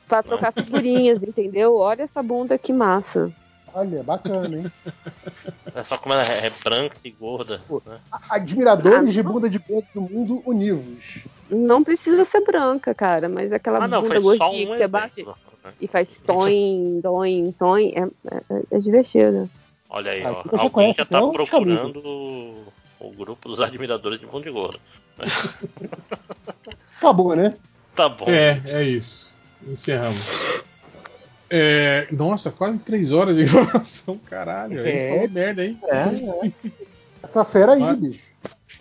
Pra 0.07 0.23
trocar 0.23 0.53
figurinhas, 0.53 1.21
entendeu? 1.21 1.75
Olha 1.75 2.03
essa 2.03 2.23
bunda 2.23 2.57
que 2.57 2.71
massa. 2.71 3.29
Olha, 3.73 4.01
bacana, 4.01 4.57
hein? 4.57 4.71
É 5.75 5.83
só 5.83 5.97
como 5.99 6.13
ela 6.15 6.23
é, 6.25 6.47
é 6.47 6.51
branca 6.63 6.95
e 7.03 7.11
gorda. 7.11 7.61
Né? 7.85 7.99
Admiradores 8.27 9.13
de 9.13 9.21
bunda 9.21 9.47
de 9.47 9.59
gordo 9.59 9.85
do 9.93 10.01
mundo 10.01 10.41
univos. 10.45 11.19
Não 11.49 11.83
precisa 11.83 12.25
ser 12.25 12.41
branca, 12.43 12.93
cara, 12.95 13.29
mas 13.29 13.51
aquela 13.53 13.83
Ah, 13.83 13.87
não, 13.87 14.01
bunda 14.01 14.19
gordinha 14.19 14.47
um 14.47 14.51
que 14.55 14.65
você 14.77 14.87
bate 14.87 15.23
né? 15.23 15.33
e 15.79 15.87
faz 15.87 16.09
toim, 16.25 16.99
toim, 17.03 17.51
toim, 17.59 17.93
é, 17.95 18.03
é, 18.35 18.61
é 18.71 18.79
divertido. 18.79 19.47
Olha 19.89 20.11
aí, 20.11 20.23
Ah, 20.23 20.31
ó. 20.31 20.41
você 20.41 20.49
Alguém 20.55 20.69
conhece, 20.71 20.97
já 20.97 21.05
tá 21.05 21.17
então, 21.19 21.31
procurando 21.31 22.55
o, 22.99 23.11
grupo 23.11 23.49
dos 23.49 23.61
admiradores 23.61 24.19
de 24.19 24.25
bunda 24.25 24.43
de 24.45 24.51
gordo. 24.51 24.79
Acabou, 26.97 27.35
né? 27.35 27.55
Tá 27.95 28.09
bom. 28.09 28.25
É, 28.27 28.61
é 28.65 28.83
isso. 28.83 29.35
Encerramos. 29.67 30.21
É, 31.49 32.07
nossa, 32.11 32.51
quase 32.51 32.79
três 32.79 33.11
horas 33.11 33.35
de 33.37 33.45
gravação, 33.51 34.17
caralho. 34.17 34.85
É. 34.85 35.09
falou 35.15 35.29
merda, 35.29 35.65
hein? 35.65 35.79
Essa 37.23 37.43
fera 37.43 37.73
aí, 37.73 37.79
Mas- 37.79 37.99
bicho. 37.99 38.29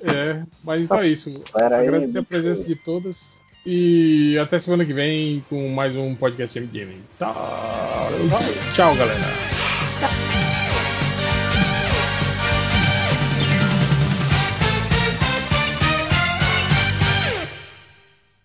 É, 0.00 0.44
mas 0.62 0.82
então 0.82 1.00
é 1.00 1.08
isso. 1.08 1.42
Pera 1.52 1.78
aí, 1.78 1.88
Agradecer 1.88 2.18
a 2.18 2.20
bicho. 2.20 2.28
presença 2.30 2.64
de 2.64 2.76
todas. 2.76 3.40
E 3.66 4.38
até 4.40 4.60
semana 4.60 4.84
que 4.84 4.92
vem 4.92 5.44
com 5.50 5.68
mais 5.70 5.96
um 5.96 6.14
podcast 6.14 6.58
MDM. 6.60 7.00
Tchau, 7.18 7.34
tchau 8.74 8.94
galera. 8.94 10.37